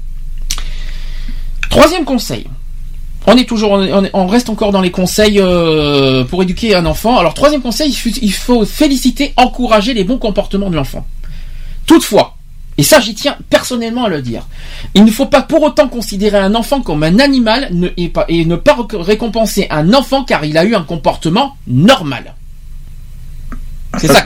Troisième 1.70 2.04
conseil. 2.04 2.46
On 3.26 3.36
est 3.36 3.44
toujours, 3.44 3.72
on, 3.72 3.82
est- 3.82 3.92
on 3.92 4.04
est- 4.04 4.10
on 4.14 4.26
reste 4.26 4.50
encore 4.50 4.72
dans 4.72 4.80
les 4.80 4.90
conseils 4.90 5.38
euh, 5.40 6.24
pour 6.24 6.42
éduquer 6.42 6.74
un 6.74 6.86
enfant. 6.86 7.18
Alors 7.18 7.34
troisième 7.34 7.62
conseil, 7.62 7.96
il 8.20 8.32
faut, 8.32 8.64
féliciter, 8.64 9.32
encourager 9.36 9.94
les 9.94 10.04
bons 10.04 10.18
comportements 10.18 10.70
de 10.70 10.76
l'enfant. 10.76 11.06
Toutefois, 11.86 12.36
et 12.78 12.82
ça 12.82 13.00
j'y 13.00 13.14
tiens 13.14 13.36
personnellement 13.50 14.04
à 14.04 14.08
le 14.08 14.22
dire, 14.22 14.46
il 14.94 15.04
ne 15.04 15.10
faut 15.10 15.26
pas 15.26 15.42
pour 15.42 15.62
autant 15.62 15.88
considérer 15.88 16.38
un 16.38 16.54
enfant 16.54 16.80
comme 16.80 17.02
un 17.02 17.18
animal 17.18 17.70
et, 17.96 18.44
ne 18.44 18.56
pas 18.56 18.76
récompenser 18.94 19.66
un 19.70 19.92
enfant 19.94 20.24
car 20.24 20.44
il 20.44 20.56
a 20.58 20.64
eu 20.64 20.74
un 20.74 20.82
comportement 20.82 21.56
normal. 21.66 22.34
C'est 23.98 24.08
ça. 24.08 24.24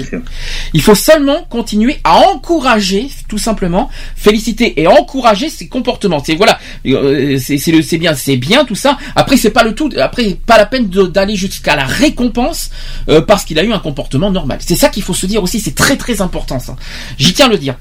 Il 0.72 0.82
faut 0.82 0.94
seulement 0.94 1.44
continuer 1.51 1.98
à 2.05 2.18
encourager, 2.28 3.09
tout 3.28 3.38
simplement, 3.38 3.90
féliciter 4.14 4.80
et 4.80 4.86
encourager 4.86 5.48
ses 5.48 5.68
comportements. 5.68 6.22
C'est 6.24 6.36
voilà, 6.36 6.59
euh, 6.86 7.38
c'est 7.38 7.98
bien, 7.98 8.14
c'est 8.14 8.36
bien 8.36 8.64
tout 8.64 8.74
ça. 8.74 8.97
Après 9.16 9.36
c'est 9.36 9.51
pas 9.51 9.64
le 9.64 9.74
tout. 9.74 9.90
Après 10.01 10.36
pas 10.47 10.56
la 10.56 10.66
peine 10.66 10.88
d'aller 10.88 11.36
jusqu'à 11.36 11.76
la 11.76 11.84
récompense 11.84 12.70
euh, 13.09 13.20
parce 13.20 13.44
qu'il 13.44 13.59
a 13.59 13.64
eu 13.64 13.72
un 13.72 13.78
comportement 13.78 14.30
normal. 14.30 14.59
C'est 14.60 14.76
ça 14.76 14.88
qu'il 14.88 15.02
faut 15.02 15.14
se 15.14 15.26
dire 15.26 15.43
aussi. 15.43 15.60
C'est 15.60 15.74
très 15.74 15.97
très 15.97 16.20
important 16.20 16.59
ça. 16.59 16.76
J'y 17.18 17.32
tiens 17.32 17.47
à 17.47 17.51
le 17.51 17.59
dire. 17.59 17.76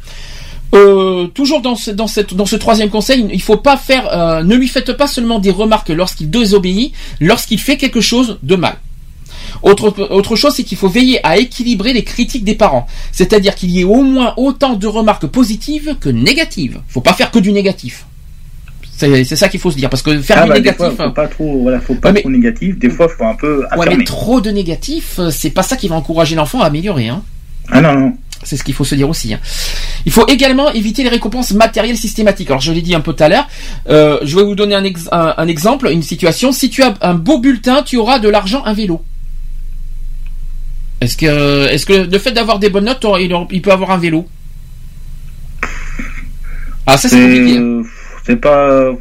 Euh, 0.74 1.28
toujours 1.28 1.62
dans 1.62 1.76
ce, 1.76 1.92
dans, 1.92 2.08
cette, 2.08 2.34
dans 2.34 2.46
ce 2.46 2.56
troisième 2.56 2.90
conseil, 2.90 3.26
il 3.32 3.42
faut 3.42 3.58
pas 3.58 3.78
faire, 3.78 4.12
euh, 4.12 4.44
ne 4.44 4.56
lui 4.56 4.68
faites 4.68 4.92
pas 4.94 5.08
seulement 5.08 5.40
des 5.40 5.52
remarques 5.52 5.90
lorsqu'il 5.90 6.30
désobéit, 6.30 6.94
lorsqu'il 7.22 7.60
fait 7.60 7.78
quelque 7.78 8.02
chose 8.02 8.40
de 8.44 8.56
mal. 8.56 8.76
Autre, 9.66 9.94
autre 10.12 10.36
chose, 10.36 10.54
c'est 10.56 10.64
qu'il 10.64 10.78
faut 10.78 10.88
veiller 10.88 11.20
à 11.26 11.38
équilibrer 11.38 11.92
les 11.92 12.04
critiques 12.04 12.44
des 12.44 12.54
parents. 12.56 12.86
C'est-à-dire 13.12 13.56
qu'il 13.56 13.72
y 13.72 13.82
ait 13.82 13.84
au 13.84 14.04
moins 14.04 14.34
autant 14.38 14.74
de 14.76 14.86
remarques 14.88 15.26
positives 15.26 15.96
que 16.00 16.08
négatives. 16.10 16.80
Faut 16.88 17.02
pas 17.02 17.14
faire 17.14 17.32
que 17.32 17.40
du 17.40 17.52
négatif. 17.52 18.06
C'est 18.98 19.26
ça 19.36 19.50
qu'il 19.50 19.60
faut 19.60 19.72
se 19.72 19.76
dire. 19.76 19.90
Parce 19.90 20.02
que 20.04 20.22
faire 20.22 20.38
Ah, 20.40 20.44
du 20.44 20.50
bah, 20.50 20.56
négatif. 20.56 20.78
fois, 20.78 20.92
faut 20.92 21.12
pas 21.12 21.28
trop, 21.28 21.62
voilà, 21.64 21.80
faut 21.82 21.96
pas 21.96 22.10
Ouais, 22.10 22.14
mais- 22.14 22.22
trop 22.22 22.30
négatif. 22.30 22.78
Des 22.80 22.90
fois, 22.90 23.10
faut 23.10 23.26
un 23.26 23.36
peu 23.36 23.60
ouais, 23.60 23.66
affirmer. 23.72 23.98
mais 23.98 24.04
trop 24.06 24.40
de 24.40 24.52
négatif, 24.52 25.20
c'est 25.32 25.50
pas 25.50 25.64
ça 25.64 25.76
qui 25.76 25.88
va 25.88 25.96
encourager 25.96 26.36
l'enfant 26.36 26.62
à 26.62 26.68
améliorer. 26.68 27.10
Hein. 27.10 27.22
Ah 27.72 27.82
non, 27.82 27.94
non. 28.00 28.14
C'est 28.44 28.58
ce 28.58 28.64
qu'il 28.64 28.76
faut 28.76 28.84
se 28.86 28.94
dire 28.96 29.10
aussi. 29.10 29.34
hein. 29.34 29.40
Il 30.06 30.12
faut 30.12 30.28
également 30.28 30.72
éviter 30.72 31.02
les 31.02 31.10
récompenses 31.10 31.52
matérielles 31.52 31.98
systématiques. 31.98 32.50
Alors 32.52 32.62
je 32.62 32.72
l'ai 32.72 32.84
dit 32.84 32.94
un 32.94 33.00
peu 33.02 33.14
tout 33.14 33.24
à 33.24 33.30
l'heure. 33.30 33.48
Euh, 33.90 34.20
je 34.24 34.36
vais 34.38 34.44
vous 34.44 34.54
donner 34.56 34.76
un, 34.76 34.84
ex- 34.84 35.10
un- 35.12 35.34
un 35.36 35.48
exemple, 35.48 35.90
une 35.92 36.04
situation. 36.04 36.52
Si 36.52 36.70
tu 36.70 36.84
as 36.84 36.94
un 37.02 37.16
beau 37.16 37.40
bulletin, 37.40 37.82
tu 37.84 37.98
auras 37.98 38.20
de 38.20 38.30
l'argent, 38.30 38.64
un 38.66 38.74
vélo. 38.74 39.02
Est-ce 41.02 41.18
que, 41.18 41.68
est-ce 41.70 41.86
que 41.86 42.10
le 42.10 42.20
fait 42.20 42.32
d'avoir 42.32 42.58
des 42.60 42.70
bonnes 42.70 42.86
notes, 42.86 43.06
il, 43.52 43.62
peut 43.62 43.72
avoir 43.72 43.92
un 43.92 43.98
vélo? 43.98 44.28
Ah 46.88 46.98
ça 46.98 47.10
c'est 47.10 47.20
compliqué. 47.20 47.58
hein. 47.58 47.62
euh, 47.62 47.84
c'est 48.26 48.36
pas. 48.36 48.92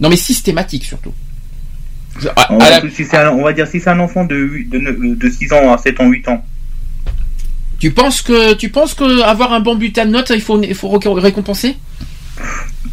Non 0.00 0.08
mais 0.08 0.16
systématique 0.16 0.84
surtout. 0.84 1.12
On 2.50 2.58
va, 2.58 2.70
la- 2.70 2.80
dire 2.80 2.90
si 2.92 3.04
c'est 3.04 3.16
un, 3.16 3.30
on 3.30 3.42
va 3.44 3.52
dire 3.52 3.66
si 3.68 3.80
c'est 3.80 3.90
un 3.90 3.98
enfant 4.00 4.24
de, 4.24 4.34
huit- 4.36 4.68
de, 4.70 4.78
neuf- 4.78 4.98
de 5.18 5.30
6 5.30 5.52
ans 5.52 5.72
à 5.72 5.78
7 5.78 6.00
ans, 6.00 6.08
8 6.08 6.26
ans. 6.28 6.44
tu 7.78 7.92
penses 7.92 8.22
que, 8.22 8.54
tu 8.54 8.70
penses 8.70 8.94
que 8.94 9.22
avoir 9.22 9.52
un 9.52 9.60
bon 9.60 9.76
bulletin 9.76 10.04
de 10.06 10.10
notes, 10.10 10.30
il 10.34 10.40
faut, 10.40 10.60
il 10.62 10.74
faut 10.74 10.88
ré- 10.90 11.20
récompenser? 11.20 11.76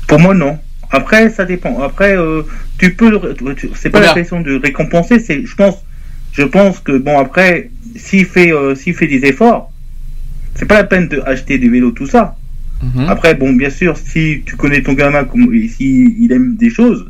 Pour 0.08 0.20
moi, 0.20 0.34
non. 0.36 0.60
Après, 0.92 1.30
ça 1.32 1.46
dépend. 1.46 1.82
Après, 1.82 2.16
euh, 2.16 2.44
tu 2.78 2.94
peux. 2.96 3.20
C'est 3.76 3.90
pas 3.90 3.98
Voilà. 4.00 4.14
la 4.14 4.20
question 4.22 4.42
de 4.42 4.60
récompenser. 4.62 5.20
C'est, 5.20 5.44
je 5.46 5.56
pense, 5.56 5.76
je 6.38 6.44
pense 6.44 6.80
que 6.80 6.98
bon 6.98 7.18
après, 7.20 7.70
s'il 7.96 8.26
fait, 8.26 8.52
euh, 8.52 8.76
s'il 8.76 8.94
fait 8.94 9.08
des 9.08 9.26
efforts, 9.26 9.72
c'est 10.56 10.66
pas 10.66 10.76
la 10.76 10.84
peine 10.84 11.08
d'acheter 11.08 11.58
des 11.58 11.70
vélos, 11.70 11.92
tout 11.92 12.08
ça. 12.08 12.36
Mhm. 12.84 13.06
Après, 13.08 13.36
bon, 13.36 13.54
bien 13.54 13.70
sûr, 13.70 13.98
si 13.98 14.42
tu 14.46 14.56
connais 14.58 14.82
ton 14.82 14.94
gamin, 14.94 15.24
comme, 15.24 15.54
et 15.54 15.68
si 15.68 16.16
il 16.20 16.32
aime 16.32 16.56
des 16.58 16.70
choses. 16.70 17.10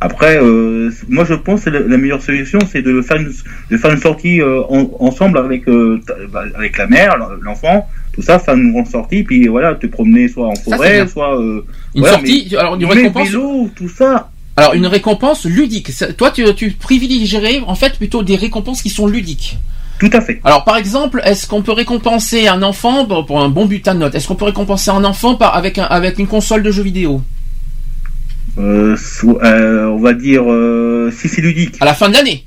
Après, 0.00 0.38
euh, 0.40 0.90
moi, 1.08 1.24
je 1.24 1.34
pense 1.34 1.64
que 1.64 1.70
la, 1.70 1.96
meilleure 1.98 2.22
solution, 2.22 2.58
c'est 2.70 2.82
de 2.82 3.02
faire 3.02 3.16
une, 3.18 3.32
de 3.70 3.76
faire 3.76 3.90
une 3.92 4.00
sortie 4.00 4.40
euh, 4.40 4.62
en- 4.68 4.90
ensemble 5.00 5.38
avec 5.38 5.64
bah, 6.32 6.44
avec 6.54 6.78
la 6.78 6.86
mère, 6.86 7.16
l'enfant, 7.42 7.86
tout 8.12 8.22
ça, 8.22 8.38
faire 8.38 8.54
une 8.54 8.70
grande 8.72 8.86
sortie, 8.86 9.24
puis 9.24 9.48
voilà, 9.48 9.74
te 9.74 9.86
promener 9.88 10.28
soit 10.28 10.46
en 10.46 10.54
forêt, 10.54 11.06
soit 11.08 11.40
euh, 11.40 11.64
Une 11.94 12.00
voilà, 12.02 12.16
sortie, 12.16 12.54
alors 12.56 12.76
une 12.76 12.86
mais 12.86 12.94
récompense. 12.94 13.28
vélo, 13.28 13.70
tout 13.74 13.88
ça. 13.88 14.30
Alors 14.58 14.74
une 14.74 14.86
récompense 14.86 15.44
ludique. 15.44 15.90
Toi, 16.16 16.30
tu, 16.30 16.44
tu 16.54 16.70
privilégierais 16.72 17.60
en 17.66 17.74
fait 17.74 17.96
plutôt 17.96 18.22
des 18.22 18.36
récompenses 18.36 18.82
qui 18.82 18.90
sont 18.90 19.06
ludiques. 19.06 19.58
Tout 19.98 20.10
à 20.12 20.20
fait. 20.20 20.40
Alors 20.44 20.64
par 20.64 20.76
exemple, 20.76 21.20
est-ce 21.24 21.46
qu'on 21.48 21.62
peut 21.62 21.72
récompenser 21.72 22.46
un 22.48 22.62
enfant 22.62 23.04
pour 23.24 23.40
un 23.40 23.48
bon 23.48 23.66
bulletin 23.66 23.94
de 23.94 24.00
notes? 24.00 24.14
Est-ce 24.14 24.28
qu'on 24.28 24.36
peut 24.36 24.44
récompenser 24.44 24.90
un 24.90 25.04
enfant 25.04 25.34
par, 25.34 25.56
avec, 25.56 25.78
un, 25.78 25.84
avec 25.84 26.18
une 26.18 26.26
console 26.28 26.62
de 26.62 26.70
jeux 26.70 26.82
vidéo? 26.84 27.20
Euh, 28.58 28.96
euh, 29.24 29.86
on 29.86 29.98
va 29.98 30.12
dire 30.14 30.42
euh, 30.50 31.12
si 31.16 31.28
c'est 31.28 31.40
ludique. 31.40 31.76
à 31.80 31.84
la 31.84 31.94
fin 31.94 32.08
de 32.08 32.14
l'année 32.14 32.44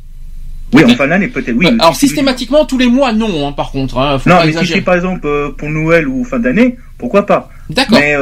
Oui, 0.73 0.83
en 0.83 0.95
fin 0.95 1.07
d'année 1.07 1.27
peut-être. 1.29 1.55
Oui. 1.55 1.67
Alors 1.79 1.95
si 1.95 2.07
systématiquement 2.07 2.65
tous 2.65 2.77
les 2.77 2.87
mois, 2.87 3.13
non. 3.13 3.47
hein, 3.47 3.51
par 3.53 3.71
contre, 3.71 3.97
hein, 3.97 4.19
faut 4.19 4.29
Non, 4.29 4.35
pas 4.37 4.41
mais 4.45 4.51
si 4.51 4.57
exagérer. 4.57 4.79
c'est 4.79 4.85
par 4.85 4.95
exemple 4.95 5.53
pour 5.57 5.69
Noël 5.69 6.07
ou 6.07 6.23
fin 6.25 6.39
d'année, 6.39 6.77
pourquoi 6.97 7.25
pas. 7.25 7.49
D'accord. 7.69 7.97
Mais 7.99 8.15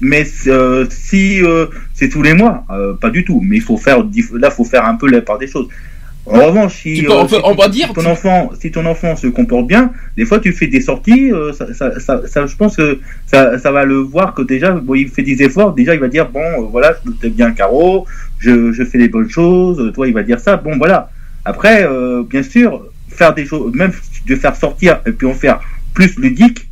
mais 0.00 0.26
euh, 0.46 0.86
si 0.90 1.42
euh, 1.42 1.66
c'est 1.94 2.08
tous 2.08 2.22
les 2.22 2.34
mois, 2.34 2.64
euh, 2.70 2.94
pas 2.94 3.10
du 3.10 3.24
tout. 3.24 3.40
Mais 3.44 3.56
il 3.56 3.62
faut 3.62 3.76
faire 3.76 3.98
là, 4.34 4.50
faut 4.50 4.64
faire 4.64 4.84
un 4.86 4.94
peu 4.96 5.08
la 5.08 5.20
part 5.20 5.38
des 5.38 5.46
choses. 5.46 5.68
En 6.28 6.44
revanche, 6.46 6.82
si, 6.82 7.02
peux- 7.04 7.12
on 7.12 7.22
peut- 7.26 7.36
si 7.36 7.40
on 7.44 7.54
ton- 7.54 7.54
va 7.54 7.64
si 7.66 7.70
dire- 7.70 7.92
ton 7.92 8.04
enfant, 8.06 8.50
si 8.60 8.72
ton 8.72 8.84
enfant 8.84 9.14
se 9.14 9.28
comporte 9.28 9.68
bien, 9.68 9.92
des 10.16 10.24
fois 10.24 10.40
tu 10.40 10.50
fais 10.52 10.66
des 10.66 10.80
sorties, 10.80 11.30
euh, 11.32 11.52
ça, 11.52 11.72
ça, 11.72 12.00
ça, 12.00 12.22
ça- 12.26 12.46
je 12.46 12.56
pense 12.56 12.74
que 12.76 12.98
ça, 13.26 13.58
ça 13.60 13.70
va 13.70 13.84
le 13.84 13.98
voir 13.98 14.34
que 14.34 14.42
déjà, 14.42 14.72
bon, 14.72 14.94
il 14.96 15.08
fait 15.08 15.22
des 15.22 15.40
efforts. 15.44 15.72
Déjà, 15.74 15.94
il 15.94 16.00
va 16.00 16.08
dire 16.08 16.28
bon, 16.28 16.40
euh, 16.40 16.66
voilà, 16.68 16.94
je 17.06 17.12
fais 17.20 17.30
bien 17.30 17.52
carreau, 17.52 18.06
je, 18.40 18.72
je 18.72 18.82
fais 18.84 18.98
les 18.98 19.08
bonnes 19.08 19.30
choses. 19.30 19.78
euh, 19.78 19.92
Toi, 19.92 20.08
il 20.08 20.14
va 20.14 20.24
dire 20.24 20.40
ça. 20.40 20.56
Bon, 20.56 20.76
voilà. 20.78 21.10
Après, 21.44 21.84
euh, 21.86 22.24
bien 22.28 22.42
sûr, 22.42 22.84
faire 23.08 23.32
des 23.32 23.46
choses, 23.46 23.72
même 23.72 23.92
de 24.26 24.34
faire 24.34 24.56
sortir 24.56 25.00
et 25.06 25.12
puis 25.12 25.28
en 25.28 25.32
faire 25.34 25.60
plus 25.94 26.18
ludique, 26.18 26.65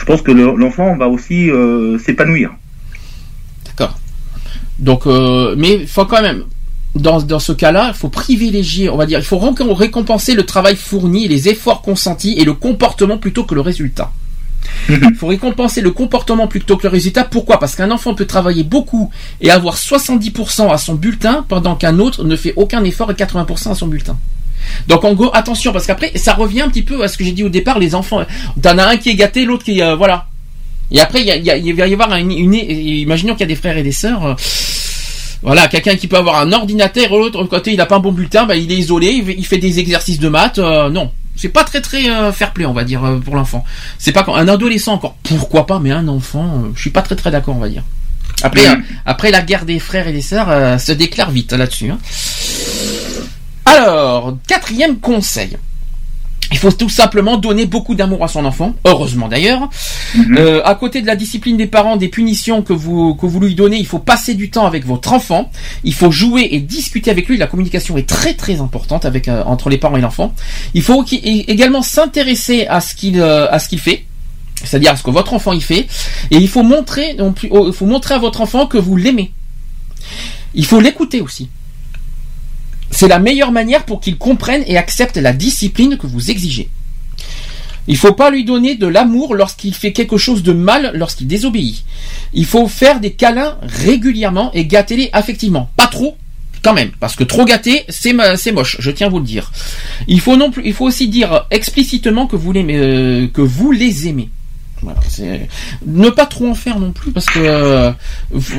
je 0.00 0.04
pense 0.06 0.22
que 0.22 0.32
le- 0.32 0.56
l'enfant 0.56 0.96
va 0.96 1.08
aussi 1.08 1.50
euh, 1.50 1.98
s'épanouir. 1.98 2.50
D'accord. 3.66 3.98
Donc, 4.78 5.06
euh, 5.06 5.54
mais 5.58 5.74
il 5.82 5.86
faut 5.86 6.06
quand 6.06 6.22
même, 6.22 6.44
dans, 6.94 7.20
dans 7.20 7.38
ce 7.38 7.52
cas-là, 7.52 7.88
il 7.88 7.94
faut 7.94 8.08
privilégier, 8.08 8.88
on 8.88 8.96
va 8.96 9.04
dire, 9.06 9.18
il 9.18 9.24
faut 9.24 9.38
récom- 9.38 9.72
récompenser 9.74 10.34
le 10.34 10.44
travail 10.44 10.76
fourni, 10.76 11.28
les 11.28 11.48
efforts 11.50 11.82
consentis 11.82 12.34
et 12.38 12.44
le 12.44 12.54
comportement 12.54 13.18
plutôt 13.18 13.44
que 13.44 13.54
le 13.54 13.60
résultat. 13.60 14.10
Il 14.88 15.14
faut 15.18 15.26
récompenser 15.26 15.80
le 15.82 15.90
comportement 15.90 16.46
plutôt 16.46 16.76
que 16.78 16.84
le 16.84 16.88
résultat. 16.90 17.24
Pourquoi? 17.24 17.58
Parce 17.58 17.74
qu'un 17.76 17.90
enfant 17.90 18.14
peut 18.14 18.26
travailler 18.26 18.62
beaucoup 18.64 19.10
et 19.40 19.50
avoir 19.50 19.76
70% 19.76 20.70
à 20.72 20.78
son 20.78 20.94
bulletin, 20.94 21.44
pendant 21.48 21.76
qu'un 21.76 21.98
autre 21.98 22.24
ne 22.24 22.36
fait 22.36 22.54
aucun 22.56 22.82
effort 22.84 23.10
et 23.10 23.14
80% 23.14 23.72
à 23.72 23.74
son 23.74 23.86
bulletin. 23.88 24.16
Donc 24.88 25.04
en 25.04 25.12
gros, 25.14 25.30
attention, 25.34 25.72
parce 25.72 25.86
qu'après, 25.86 26.12
ça 26.16 26.34
revient 26.34 26.62
un 26.62 26.68
petit 26.68 26.82
peu 26.82 27.02
à 27.02 27.08
ce 27.08 27.16
que 27.16 27.24
j'ai 27.24 27.32
dit 27.32 27.44
au 27.44 27.48
départ, 27.48 27.78
les 27.78 27.94
enfants, 27.94 28.24
t'en 28.62 28.78
as 28.78 28.86
un 28.86 28.96
qui 28.96 29.10
est 29.10 29.14
gâté, 29.14 29.44
l'autre 29.44 29.64
qui, 29.64 29.82
euh, 29.82 29.94
voilà. 29.96 30.26
Et 30.92 31.00
après, 31.00 31.20
il, 31.20 31.26
y 31.26 31.30
a- 31.30 31.36
il 31.36 31.44
y 31.44 31.50
a- 31.50 31.56
il 31.56 31.74
va 31.74 31.86
y 31.86 31.92
avoir 31.92 32.14
une, 32.16 32.30
une- 32.32 32.54
imaginons 32.54 33.34
qu'il 33.34 33.40
y 33.42 33.44
a 33.44 33.46
des 33.46 33.54
frères 33.56 33.76
et 33.76 33.82
des 33.82 33.92
sœurs, 33.92 34.24
euh, 34.26 34.34
voilà, 35.42 35.68
quelqu'un 35.68 35.94
qui 35.96 36.06
peut 36.08 36.16
avoir 36.16 36.40
un 36.40 36.52
ordinateur, 36.52 37.10
l'autre 37.16 37.44
côté, 37.44 37.70
il 37.72 37.76
n'a 37.76 37.86
pas 37.86 37.96
un 37.96 38.00
bon 38.00 38.12
bulletin, 38.12 38.44
bah, 38.44 38.56
il 38.56 38.70
est 38.70 38.76
isolé, 38.76 39.24
il 39.38 39.46
fait- 39.46 39.58
des 39.58 39.78
exercices 39.78 40.18
de 40.18 40.28
maths, 40.28 40.58
euh, 40.58 40.90
non. 40.90 41.12
C'est 41.36 41.48
pas 41.48 41.64
très 41.64 41.80
très 41.80 42.10
euh, 42.10 42.32
fair 42.32 42.52
play, 42.52 42.66
on 42.66 42.72
va 42.74 42.84
dire, 42.84 43.02
euh, 43.04 43.18
pour 43.18 43.34
l'enfant. 43.36 43.64
C'est 43.98 44.12
pas 44.12 44.24
quand 44.24 44.34
un 44.34 44.48
adolescent 44.48 44.92
encore, 44.94 45.14
pourquoi 45.22 45.66
pas, 45.66 45.78
mais 45.78 45.90
un 45.92 46.06
enfant, 46.08 46.64
euh, 46.64 46.68
je 46.74 46.80
suis 46.80 46.90
pas 46.90 47.00
très 47.02 47.14
très 47.16 47.30
d'accord, 47.30 47.56
on 47.56 47.60
va 47.60 47.68
dire. 47.70 47.82
Après, 48.42 48.60
euh, 48.68 48.76
après 49.06 49.30
la 49.30 49.40
guerre 49.42 49.64
des 49.64 49.78
frères 49.78 50.08
et 50.08 50.12
des 50.12 50.22
sœurs 50.22 50.78
se 50.80 50.92
déclare 50.92 51.30
vite 51.30 51.52
là-dessus. 51.52 51.90
hein. 51.90 51.98
Alors, 53.70 54.36
quatrième 54.48 54.98
conseil. 54.98 55.56
Il 56.52 56.58
faut 56.58 56.72
tout 56.72 56.88
simplement 56.88 57.36
donner 57.36 57.64
beaucoup 57.64 57.94
d'amour 57.94 58.24
à 58.24 58.28
son 58.28 58.44
enfant, 58.44 58.74
heureusement 58.84 59.28
d'ailleurs. 59.28 59.68
Mhm. 60.16 60.36
Euh, 60.36 60.62
à 60.64 60.74
côté 60.74 61.00
de 61.00 61.06
la 61.06 61.14
discipline 61.14 61.56
des 61.56 61.68
parents, 61.68 61.96
des 61.96 62.08
punitions 62.08 62.62
que 62.62 62.72
vous 62.72 63.14
que 63.14 63.26
vous 63.26 63.38
lui 63.38 63.54
donnez, 63.54 63.76
il 63.76 63.86
faut 63.86 64.00
passer 64.00 64.34
du 64.34 64.50
temps 64.50 64.66
avec 64.66 64.84
votre 64.84 65.12
enfant. 65.12 65.50
Il 65.84 65.94
faut 65.94 66.10
jouer 66.10 66.48
et 66.50 66.60
discuter 66.60 67.10
avec 67.10 67.28
lui. 67.28 67.36
La 67.36 67.46
communication 67.46 67.96
est 67.96 68.08
très 68.08 68.34
très 68.34 68.60
importante 68.60 69.04
avec 69.04 69.28
euh, 69.28 69.44
entre 69.44 69.70
les 69.70 69.78
parents 69.78 69.96
et 69.96 70.00
l'enfant. 70.00 70.34
Il 70.74 70.82
faut 70.82 71.04
également 71.12 71.82
s'intéresser 71.82 72.66
à 72.66 72.80
ce 72.80 72.96
qu'il 72.96 73.20
euh, 73.20 73.48
à 73.50 73.60
ce 73.60 73.68
qu'il 73.68 73.78
fait. 73.78 74.04
C'est-à-dire 74.64 74.92
à 74.92 74.96
ce 74.96 75.02
que 75.04 75.10
votre 75.10 75.32
enfant 75.32 75.52
y 75.52 75.60
fait, 75.60 75.86
et 76.30 76.36
il 76.36 76.48
faut 76.48 76.62
montrer, 76.62 77.16
oh, 77.50 77.64
il 77.68 77.72
faut 77.72 77.86
montrer 77.86 78.14
à 78.14 78.18
votre 78.18 78.42
enfant 78.42 78.66
que 78.66 78.76
vous 78.76 78.94
l'aimez. 78.94 79.32
Il 80.52 80.66
faut 80.66 80.80
l'écouter 80.80 81.22
aussi. 81.22 81.48
C'est 82.90 83.08
la 83.08 83.18
meilleure 83.18 83.52
manière 83.52 83.84
pour 83.84 84.00
qu'il 84.00 84.18
comprenne 84.18 84.64
et 84.66 84.76
accepte 84.76 85.16
la 85.16 85.32
discipline 85.32 85.96
que 85.96 86.06
vous 86.06 86.30
exigez. 86.30 86.68
Il 87.86 87.96
faut 87.96 88.12
pas 88.12 88.30
lui 88.30 88.44
donner 88.44 88.76
de 88.76 88.86
l'amour 88.86 89.34
lorsqu'il 89.34 89.74
fait 89.74 89.92
quelque 89.92 90.16
chose 90.16 90.42
de 90.42 90.52
mal, 90.52 90.92
lorsqu'il 90.94 91.26
désobéit. 91.26 91.84
Il 92.34 92.46
faut 92.46 92.68
faire 92.68 93.00
des 93.00 93.12
câlins 93.12 93.56
régulièrement 93.62 94.52
et 94.52 94.66
gâter-les 94.66 95.10
affectivement. 95.12 95.70
Pas 95.76 95.86
trop, 95.86 96.16
quand 96.62 96.74
même, 96.74 96.90
parce 97.00 97.16
que 97.16 97.24
trop 97.24 97.44
gâter, 97.44 97.84
c'est 97.88 98.12
moche. 98.12 98.76
Je 98.78 98.90
tiens 98.90 99.06
à 99.06 99.10
vous 99.10 99.18
le 99.18 99.24
dire. 99.24 99.50
Il 100.06 100.20
faut 100.20 100.36
aussi 100.80 101.08
dire 101.08 101.46
explicitement 101.50 102.26
que 102.26 102.36
vous 102.36 102.52
euh, 102.54 103.26
que 103.28 103.40
vous 103.40 103.72
les 103.72 104.08
aimez. 104.08 104.28
Ne 105.86 106.10
pas 106.10 106.26
trop 106.26 106.48
en 106.48 106.54
faire 106.54 106.78
non 106.78 106.92
plus 106.92 107.12
parce 107.12 107.26
que 107.26 107.38
euh, 107.38 107.90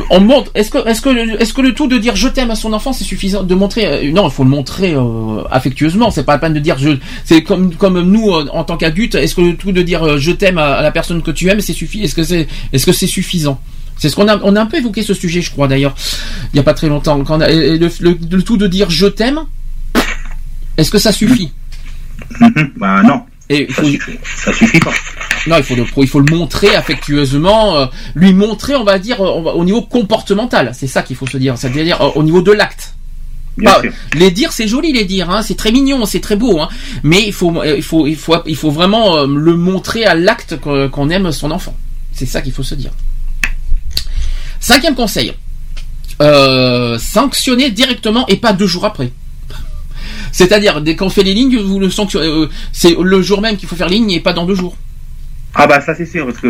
on 0.10 0.20
montre. 0.20 0.52
Est-ce 0.56 0.70
que 0.72 1.62
le- 1.62 1.74
tout 1.74 1.88
de 1.88 1.98
dire 1.98 2.16
je 2.16 2.28
t'aime 2.28 2.52
à 2.52 2.56
son 2.56 2.74
enfant 2.74 2.94
c'est 2.94 3.04
suffisant 3.04 3.44
de 3.44 3.56
montrer 3.56 3.86
euh, 3.86 4.12
non 4.12 4.28
il 4.28 4.32
faut 4.32 4.44
le 4.44 4.50
montrer 4.50 4.94
euh, 4.94 5.44
affectueusement 5.50 6.12
c'est 6.12 6.24
pas 6.24 6.34
la 6.34 6.40
peine 6.40 6.54
de 6.54 6.60
dire 6.60 6.78
je 6.78 6.92
c'est 7.24 7.44
comme 7.44 8.02
nous 8.02 8.30
en 8.32 8.64
tant 8.64 8.78
qu'adultes 8.78 9.16
est-ce 9.16 9.36
que 9.36 9.42
le 9.42 9.56
tout 9.56 9.72
de 9.72 9.82
dire 9.82 10.18
je 10.18 10.32
t'aime 10.32 10.58
à, 10.58 10.82
la 10.82 10.92
personne 10.92 11.22
que 11.22 11.32
tu 11.32 11.50
aimes 11.50 11.62
c'est 11.62 11.74
suffisant 11.74 12.04
est-ce 12.04 12.86
que 12.86 12.92
c'est 12.94 13.08
suffisant? 13.08 13.60
On 14.18 14.28
a 14.28 14.62
un 14.62 14.66
peu 14.66 14.78
évoqué 14.78 15.04
ce 15.04 15.14
sujet 15.14 15.42
je 15.42 15.52
crois 15.52 15.68
d'ailleurs 15.68 15.96
il 16.54 16.58
y 16.58 16.60
a 16.60 16.64
pas 16.64 16.74
très 16.74 16.88
longtemps 16.90 17.24
quand 17.24 17.38
le, 17.38 18.40
tout 18.42 18.58
de 18.58 18.68
dire 18.68 18.90
je 18.90 19.08
t'aime 19.08 19.42
est-ce 20.78 20.92
que 20.92 20.98
ça 20.98 21.12
suffit? 21.12 21.52
Mhm. 22.40 22.72
Bah 22.78 23.02
non, 23.04 23.22
Et 23.54 23.68
il 23.70 23.74
ça 23.76 23.82
faut, 23.82 23.88
suffit, 23.90 24.12
ça 24.38 24.54
suffit 24.54 24.80
pas. 24.80 24.92
non, 25.48 25.58
il 25.58 25.64
faut 25.64 25.76
le, 25.76 25.86
il 25.98 26.08
faut 26.08 26.20
le 26.20 26.32
montrer 26.36 26.76
affectueusement, 26.76 27.76
euh, 27.78 27.86
lui 28.16 28.34
montrer, 28.34 28.76
on 28.76 28.84
va 28.84 28.98
dire, 29.00 29.20
euh, 29.22 29.30
on 29.30 29.42
va- 29.42 29.54
au 29.56 29.64
niveau 29.66 29.82
comportemental. 29.82 30.72
C'est 30.74 30.88
ça 30.88 31.02
qu'il 31.04 31.16
faut 31.16 31.28
se 31.28 31.38
dire. 31.38 31.58
C'est-à-dire 31.58 32.02
euh, 32.02 32.10
au 32.16 32.24
niveau 32.24 32.42
de 32.42 32.52
l'acte. 32.52 32.94
Les 34.14 34.32
dire, 34.32 34.54
c'est 34.54 34.68
joli 34.68 34.94
les 34.94 35.04
dire, 35.04 35.30
hein, 35.30 35.42
c'est 35.42 35.56
très 35.58 35.72
mignon, 35.74 36.06
c'est 36.06 36.22
très 36.22 36.38
beau, 36.38 36.62
hein, 36.62 36.70
mais 37.04 37.22
il 37.28 37.34
faut, 37.34 37.62
il 37.66 37.84
faut, 37.84 38.08
il 38.08 38.16
faut, 38.16 38.36
il 38.46 38.56
faut 38.56 38.72
vraiment 38.72 39.18
euh, 39.18 39.28
le 39.28 39.56
montrer 39.58 40.06
à 40.06 40.16
l'acte 40.16 40.56
qu'on 40.58 41.10
aime 41.10 41.32
son 41.34 41.52
enfant. 41.52 41.76
C'est 42.14 42.26
ça 42.26 42.42
qu'il 42.42 42.54
faut 42.54 42.64
se 42.64 42.76
dire. 42.76 42.92
Cinquième 44.62 44.96
conseil, 44.96 45.34
sanctionner 47.00 47.72
directement 47.72 48.26
et 48.28 48.38
pas 48.38 48.54
deux 48.54 48.68
jours 48.68 48.86
après. 48.86 49.12
C'est-à-dire, 50.32 50.82
dès 50.82 50.96
qu'on 50.96 51.10
fait 51.10 51.24
les 51.24 51.34
lignes, 51.34 51.58
vous 51.60 51.80
le 51.80 51.90
sanctionnez. 51.90 52.28
euh, 52.28 52.48
c'est 52.72 52.96
le 53.00 53.22
jour 53.22 53.42
même 53.42 53.58
qu'il 53.58 53.68
faut 53.68 53.76
faire 53.76 53.90
ligne 53.90 54.12
et 54.12 54.20
pas 54.20 54.34
dans 54.34 54.46
deux 54.46 54.56
jours. 54.56 54.76
Ah 55.54 55.68
bah 55.68 55.82
ça 55.82 55.94
c'est 55.94 56.06
sûr 56.06 56.26
parce 56.26 56.38
que 56.38 56.48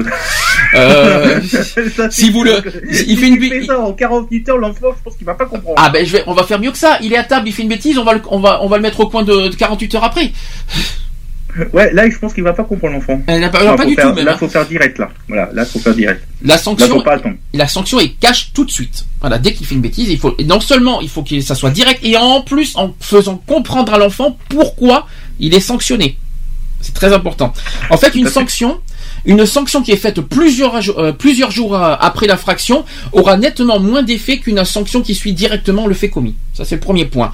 Euh, 0.76 1.41
Ça, 1.95 2.12
si 2.12 2.30
vous 2.30 2.44
le- 2.44 2.62
il 3.08 3.18
fait 3.18 3.30
une 3.30 3.66
ça 3.66 3.80
en 3.80 3.94
48 3.94 4.49
heures 4.49 4.58
l'enfant 4.60 4.94
je 4.95 5.03
pense 5.03 5.16
qu'il 5.18 5.26
va 5.26 5.34
pas 5.34 5.45
comprendre. 5.48 5.76
ah 5.82 5.90
ben 5.90 6.06
je 6.06 6.12
vais, 6.12 6.24
on 6.28 6.34
va 6.36 6.44
faire 6.44 6.60
mieux 6.60 6.72
que 6.72 6.78
ça. 6.78 6.99
Il 7.02 7.12
est 7.12 7.18
à 7.18 7.24
table, 7.24 7.48
il 7.48 7.52
fait 7.52 7.64
une 7.64 7.70
bêtise, 7.70 7.98
on 7.98 8.03
va, 8.03 8.14
le, 8.14 8.22
on 8.30 8.40
va, 8.40 8.60
on 8.64 8.68
va 8.68 8.78
le 8.78 8.84
mettre 8.84 8.99
au 8.99 9.08
coin 9.08 9.24
de, 9.24 9.48
de 9.48 9.56
48 9.56 9.95
heures 9.95 10.03
après. 10.03 10.32
Ouais 11.73 11.91
là 11.94 12.10
je 12.10 12.18
pense 12.18 12.34
qu'il 12.34 12.44
va 12.44 12.53
pas 12.53 12.64
comprendre 12.64 12.94
l'enfant. 12.95 13.22
Elle 13.28 13.41
n'a 13.41 13.49
pas, 13.49 13.64
Non, 13.64 13.76
pas 13.76 13.86
du 13.86 13.95
faire- 13.95 14.10
tout 14.10 14.15
même. 14.15 14.26
Là 14.26 14.34
hein. 14.34 14.38
faut 14.38 14.48
faire 14.48 14.65
direct 14.65 14.98
là. 14.99 15.10
Voilà 15.28 15.49
là 15.53 15.65
faut 15.65 15.80
faire 15.80 15.94
direct. 15.95 16.23
La 16.44 16.53
Là 16.56 16.57
sanction, 16.60 16.88
faut 16.88 17.02
pas 17.02 17.15
attendre. 17.15 17.36
la 17.53 17.68
sanction 17.68 17.99
est 17.99 18.10
cache 18.19 18.52
tout 18.53 18.65
de 18.65 18.72
suite. 18.72 19.06
Voilà, 19.19 19.38
dès 19.38 19.53
qu'il 19.53 19.65
fait 19.68 19.76
une 19.76 19.82
bêtise, 19.82 20.10
il 20.10 20.18
faut 20.19 20.36
non 20.45 20.60
seulement 20.60 21.02
il 21.02 21.10
faut 21.10 21.23
que 21.23 21.40
ça 21.41 21.56
soit 21.56 21.69
direct 21.72 21.99
et 22.03 22.18
en 22.18 22.41
plus 22.41 22.76
en 22.76 22.94
faisant 22.99 23.38
comprendre 23.45 23.94
à 23.94 23.98
l'enfant 23.98 24.38
pourquoi 24.49 25.07
il 25.40 25.53
est 25.53 25.60
sanctionné. 25.60 26.18
C'est 26.82 26.94
très 26.95 27.14
important. 27.14 27.53
En 27.91 27.98
fait, 27.98 28.15
une 28.15 28.28
sanction, 28.28 28.80
une 29.26 29.45
sanction 29.45 29.81
qui 29.81 29.91
est 29.91 29.98
faite 29.98 30.22
plusieurs 30.22 30.76
euh, 30.98 31.11
plusieurs 31.11 31.52
jours 31.52 31.76
euh, 31.76 31.95
après 31.99 32.27
l'infraction 32.27 32.85
aura 33.11 33.38
nettement 33.38 33.80
moins 33.80 34.03
d'effet 34.03 34.39
qu'une 34.39 34.64
sanction 34.65 35.02
qui 35.02 35.15
suit 35.15 35.34
directement 35.34 35.88
le 35.88 35.93
fait 35.93 36.10
commis. 36.10 36.35
Ça 36.53 36.65
c'est 36.65 36.76
le 36.76 36.81
premier 36.81 37.06
point. 37.06 37.31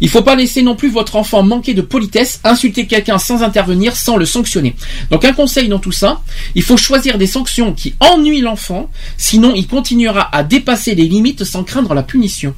Il 0.00 0.08
faut 0.08 0.22
pas 0.22 0.34
laisser 0.34 0.62
non 0.62 0.76
plus 0.76 0.90
votre 0.90 1.16
enfant 1.16 1.42
manquer 1.42 1.74
de 1.74 1.82
politesse, 1.82 2.40
insulter 2.44 2.86
quelqu'un 2.86 3.18
sans 3.18 3.42
intervenir, 3.42 3.96
sans 3.96 4.16
le 4.16 4.24
sanctionner. 4.24 4.74
Donc 5.10 5.24
un 5.24 5.32
conseil 5.32 5.68
dans 5.68 5.78
tout 5.78 5.92
ça, 5.92 6.20
il 6.54 6.62
faut 6.62 6.76
choisir 6.76 7.18
des 7.18 7.26
sanctions 7.26 7.72
qui 7.72 7.94
ennuient 8.00 8.40
l'enfant, 8.40 8.90
sinon 9.16 9.52
il 9.54 9.66
continuera 9.66 10.28
à 10.34 10.42
dépasser 10.42 10.94
les 10.94 11.06
limites 11.06 11.44
sans 11.44 11.64
craindre 11.64 11.94
la 11.94 12.02
punition. 12.02 12.54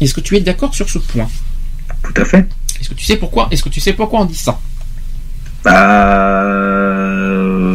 Est-ce 0.00 0.14
que 0.14 0.20
tu 0.20 0.36
es 0.36 0.40
d'accord 0.40 0.74
sur 0.74 0.88
ce 0.88 0.98
point? 0.98 1.28
Tout 2.02 2.20
à 2.20 2.24
fait. 2.24 2.46
Est-ce 2.80 2.88
que 2.88 2.94
tu 2.94 3.04
sais 3.04 3.16
pourquoi? 3.16 3.48
Est-ce 3.50 3.62
que 3.62 3.68
tu 3.68 3.80
sais 3.80 3.92
pourquoi 3.92 4.20
on 4.20 4.24
dit 4.24 4.34
ça? 4.34 4.58
Euh... 6.64 7.72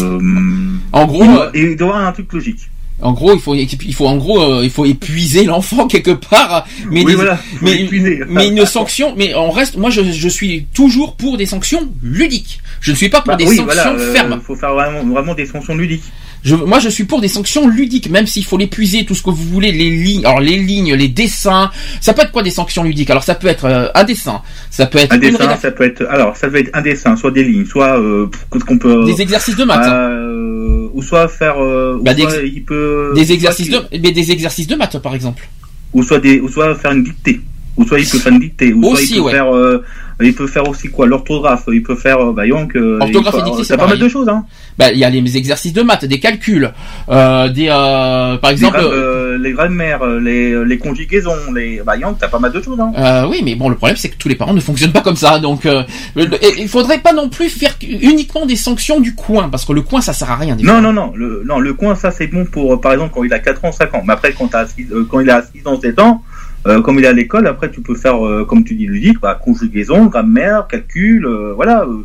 En 0.91 1.05
gros, 1.05 1.23
Il 1.23 1.29
euh, 1.29 1.33
doit, 1.33 1.51
il 1.53 1.75
doit 1.75 1.87
avoir 1.89 2.07
un 2.07 2.11
truc 2.11 2.31
logique. 2.33 2.69
en 3.01 3.13
gros, 3.13 3.33
il 3.33 3.39
faut, 3.39 3.55
il 3.55 3.93
faut 3.93 4.07
en 4.07 4.17
gros, 4.17 4.41
euh, 4.41 4.61
il 4.63 4.69
faut 4.71 4.85
épuiser 4.85 5.43
l'enfant 5.45 5.87
quelque 5.87 6.11
part. 6.11 6.65
Mais 6.89 7.01
oui 7.01 7.11
des- 7.11 7.15
voilà. 7.15 7.37
Faut 7.37 7.43
mais, 7.61 7.75
l'épuiser. 7.75 8.21
mais 8.27 8.47
une 8.47 8.65
sanction, 8.77 9.13
mais 9.15 9.33
on 9.35 9.51
reste, 9.51 9.77
moi 9.77 9.89
je, 9.89 10.01
je 10.03 10.29
suis 10.29 10.65
toujours 10.73 11.15
pour 11.15 11.37
des 11.37 11.45
sanctions 11.45 11.87
ludiques. 12.03 12.59
Je 12.81 12.91
ne 12.91 12.95
suis 12.95 13.09
pas 13.09 13.19
pour 13.21 13.27
Bah 13.33 13.35
des 13.37 13.45
oui, 13.45 13.57
sanctions 13.57 13.65
voilà, 13.65 13.91
euh, 13.91 14.13
fermes. 14.13 14.41
faut 14.45 14.55
faire 14.55 14.73
vraiment, 14.73 15.03
vraiment 15.13 15.33
des 15.35 15.45
sanctions 15.45 15.75
ludiques. 15.75 16.03
Je, 16.43 16.55
moi, 16.55 16.79
je 16.79 16.89
suis 16.89 17.03
pour 17.03 17.19
des 17.21 17.27
sanctions 17.27 17.67
ludiques, 17.67 18.09
même 18.09 18.25
s'il 18.27 18.45
faut 18.45 18.57
l'épuiser, 18.57 19.05
tout 19.05 19.15
ce 19.15 19.21
que 19.23 19.29
vous 19.29 19.43
voulez, 19.43 19.71
les 19.71 19.89
lignes, 19.89 20.25
alors 20.25 20.39
les 20.39 20.57
lignes, 20.57 20.93
les 20.95 21.07
dessins. 21.09 21.69
Ça 21.99 22.13
peut 22.13 22.21
être 22.21 22.31
quoi 22.31 22.43
des 22.43 22.51
sanctions 22.51 22.83
ludiques? 22.83 23.09
Alors, 23.09 23.23
ça 23.23 23.35
peut 23.35 23.47
être 23.47 23.65
euh, 23.65 23.87
un 23.93 24.03
dessin, 24.05 24.41
ça 24.69 24.85
peut 24.85 24.99
être 24.99 25.13
Un 25.13 25.17
dessin, 25.17 25.57
ça 25.57 25.71
peut 25.71 25.83
être. 25.83 26.05
Alors, 26.09 26.37
ça 26.37 26.47
peut 26.47 26.57
être 26.57 26.69
un 26.73 26.81
dessin, 26.81 27.15
soit 27.15 27.31
des 27.31 27.43
lignes, 27.43 27.65
soit 27.65 27.99
euh, 27.99 28.27
qu'on 28.49 28.77
peut. 28.77 29.05
des 29.05 29.21
exercices 29.21 29.57
de 29.57 29.65
maths, 29.65 29.85
hein. 29.85 30.09
euh, 30.11 30.87
ou 30.93 31.01
soit 31.03 31.27
faire. 31.27 31.55
Euh, 31.59 31.97
ou 31.99 32.03
Bah, 32.03 32.13
des 32.13 32.23
il 32.45 32.63
peut. 32.63 33.11
des 33.15 33.31
exercices 33.33 33.69
de, 33.69 33.81
mais 33.91 34.11
des 34.11 34.31
exercices 34.31 34.67
de 34.67 34.75
maths, 34.75 34.99
par 34.99 35.15
exemple. 35.15 35.47
Ou 35.93 36.03
soit 36.03 36.19
des, 36.19 36.39
ou 36.39 36.47
soit 36.47 36.73
faire 36.75 36.91
une 36.91 37.03
dictée. 37.03 37.41
Ou 37.75 37.85
soit 37.85 37.99
il 37.99 38.07
peut 38.07 38.17
faire 38.19 38.31
une 38.33 38.39
dictée. 38.39 38.73
Ou 38.73 38.85
Aussi, 38.85 39.07
soit 39.07 39.15
il 39.15 39.19
peut 39.19 39.25
ouais. 39.25 39.31
faire. 39.33 39.81
Il 40.21 40.33
peut 40.35 40.47
faire 40.47 40.67
aussi 40.67 40.89
quoi 40.89 41.07
L'orthographe. 41.07 41.63
Il 41.71 41.81
peut 41.83 41.95
faire. 41.95 42.19
Euh, 42.19 42.33
bah, 42.33 42.47
donc. 42.47 42.75
Euh, 42.75 42.99
Orthographe 43.01 43.35
il 43.35 43.39
et 43.39 43.41
peut- 43.43 43.49
dictée, 43.49 43.63
c'est 43.63 43.77
T'as 43.77 43.83
pas 43.83 43.87
mal 43.89 43.99
de 43.99 44.09
choses, 44.09 44.27
hein. 44.29 44.45
Bah, 44.77 44.91
il 44.91 44.97
y 44.97 45.03
a 45.05 45.09
les 45.09 45.37
exercices 45.37 45.73
de 45.73 45.81
maths, 45.81 46.05
des 46.05 46.19
calculs, 46.19 46.71
euh, 47.09 47.49
des, 47.49 47.67
euh, 47.69 48.37
par 48.37 48.51
Les, 48.51 48.55
exemple. 48.57 48.77
gra- 48.79 48.83
euh, 48.91 49.37
les 49.37 49.51
grammaires, 49.53 50.01
euh, 50.03 50.19
les, 50.19 50.65
les 50.65 50.77
conjugaisons, 50.77 51.51
les. 51.55 51.81
Bah, 51.85 51.97
donc, 51.97 52.17
t'as 52.19 52.27
pas 52.27 52.39
mal 52.39 52.51
de 52.51 52.61
choses, 52.61 52.79
hein. 52.79 52.91
Euh, 52.97 53.27
oui, 53.29 53.41
mais 53.43 53.55
bon, 53.55 53.69
le 53.69 53.75
problème 53.75 53.97
c'est 53.97 54.09
que 54.09 54.17
tous 54.17 54.27
les 54.29 54.35
parents 54.35 54.53
ne 54.53 54.59
fonctionnent 54.59 54.91
pas 54.91 55.01
comme 55.01 55.15
ça, 55.15 55.39
donc 55.39 55.65
euh, 55.65 55.83
et 56.17 56.61
il 56.61 56.67
faudrait 56.67 56.99
pas 56.99 57.13
non 57.13 57.29
plus 57.29 57.49
faire 57.49 57.75
uniquement 57.81 58.45
des 58.45 58.55
sanctions 58.55 58.99
du 58.99 59.15
coin, 59.15 59.49
parce 59.49 59.65
que 59.65 59.73
le 59.73 59.81
coin 59.81 60.01
ça 60.01 60.13
sert 60.13 60.29
à 60.31 60.35
rien. 60.35 60.55
Des 60.55 60.63
Non, 60.63 60.73
fois. 60.73 60.81
non, 60.81 60.93
non, 60.93 61.13
le, 61.15 61.43
non, 61.45 61.59
le 61.59 61.73
coin, 61.73 61.95
ça 61.95 62.11
c'est 62.11 62.27
bon 62.27 62.45
pour, 62.45 62.79
par 62.81 62.93
exemple, 62.93 63.11
quand 63.13 63.23
il 63.23 63.33
a 63.33 63.39
4 63.39 63.65
ans, 63.65 63.71
5 63.71 63.93
ans. 63.95 64.03
Mais 64.05 64.13
après, 64.13 64.33
quand, 64.33 64.47
t'as 64.47 64.65
quand 65.09 65.19
il 65.19 65.29
a 65.29 65.41
6 65.43 65.65
ans, 65.67 65.79
7 65.79 65.99
ans, 65.99 66.23
euh, 66.67 66.81
comme 66.81 66.99
il 66.99 67.05
est 67.05 67.07
à 67.07 67.13
l'école, 67.13 67.47
après 67.47 67.69
tu 67.71 67.81
peux 67.81 67.95
faire, 67.95 68.25
euh, 68.25 68.45
comme 68.45 68.63
tu 68.63 68.75
dis, 68.75 68.85
ludique, 68.87 69.19
bah, 69.21 69.39
conjugaison, 69.41 70.05
grammaire, 70.05 70.67
calcul, 70.67 71.25
euh, 71.25 71.53
voilà. 71.55 71.83
euh. 71.83 72.03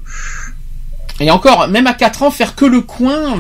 Et 1.21 1.31
encore, 1.31 1.69
même 1.69 1.87
à 1.87 1.95
4 1.95 2.25
ans, 2.25 2.31
faire 2.33 2.57
que 2.57 2.65
le 2.65 2.81
coin, 2.81 3.37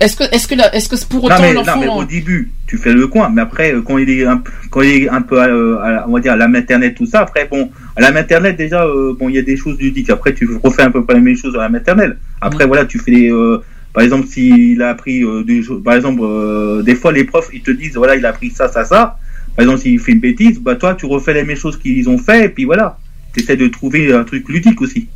est-ce 0.00 0.16
que, 0.16 0.24
est-ce 0.34 0.48
que, 0.48 0.54
est-ce 0.74 0.88
que 0.88 0.96
c'est 0.96 1.08
pour 1.08 1.24
autant 1.24 1.36
l'enfant 1.52 1.72
mais 1.80 1.86
au 1.98 2.04
début, 2.04 2.50
tu 2.66 2.78
fais 2.78 2.92
le 2.94 3.06
coin, 3.06 3.28
mais 3.28 3.42
après, 3.42 3.74
euh, 3.74 3.82
quand 3.82 3.98
il 3.98 4.08
est 4.08 4.24
un, 4.24 4.42
quand 4.70 4.80
il 4.80 5.02
est 5.04 5.08
un 5.10 5.20
peu, 5.20 5.38
euh, 5.38 5.78
à 5.82 5.90
la- 5.92 6.08
on 6.08 6.12
va 6.12 6.20
dire, 6.20 6.32
à 6.32 6.36
la 6.36 6.48
maternelle, 6.48 6.94
tout 6.94 7.04
ça, 7.04 7.20
après, 7.20 7.46
bon, 7.50 7.70
à 7.96 8.00
la 8.00 8.12
maternelle, 8.12 8.56
déjà, 8.56 8.82
euh, 8.84 9.14
bon, 9.18 9.28
il 9.28 9.34
y 9.34 9.38
a 9.38 9.42
des 9.42 9.58
choses 9.58 9.78
ludiques. 9.78 10.08
Après, 10.08 10.32
tu 10.32 10.48
refais 10.64 10.82
un 10.82 10.90
peu 10.90 11.04
pas 11.04 11.12
les 11.14 11.20
mêmes 11.20 11.36
choses 11.36 11.54
à 11.54 11.58
la 11.58 11.68
maternelle. 11.68 12.16
Après, 12.40 12.64
voilà, 12.66 12.86
tu 12.86 12.98
fais 12.98 13.10
des, 13.10 13.30
euh, 13.30 13.58
par 13.92 14.02
exemple, 14.04 14.26
s'il 14.26 14.80
a 14.80 14.88
appris 14.88 15.22
euh, 15.22 15.42
des 15.44 15.62
choses, 15.62 15.82
par 15.84 15.94
exemple, 15.96 16.22
euh, 16.22 16.80
des 16.82 16.94
fois, 16.94 17.12
les 17.12 17.24
profs, 17.24 17.50
ils 17.52 17.60
te 17.62 17.70
disent, 17.70 17.96
voilà, 17.96 18.16
il 18.16 18.24
a 18.24 18.30
appris 18.30 18.48
ça, 18.50 18.68
ça, 18.68 18.86
ça. 18.86 19.18
Par 19.58 19.64
exemple, 19.64 19.80
s'il 19.82 19.98
fait 19.98 20.12
une 20.12 20.20
bêtise, 20.20 20.60
bah, 20.60 20.76
toi, 20.76 20.94
tu 20.94 21.04
refais 21.06 21.34
les 21.34 21.42
mêmes 21.42 21.56
choses 21.56 21.76
qu'ils 21.76 22.08
ont 22.08 22.16
fait, 22.16 22.44
et 22.44 22.48
puis 22.48 22.64
voilà. 22.64 22.96
Tu 23.34 23.40
essaies 23.42 23.56
de 23.56 23.66
trouver 23.66 24.12
un 24.14 24.22
truc 24.22 24.48
ludique 24.48 24.80
aussi. 24.80 25.08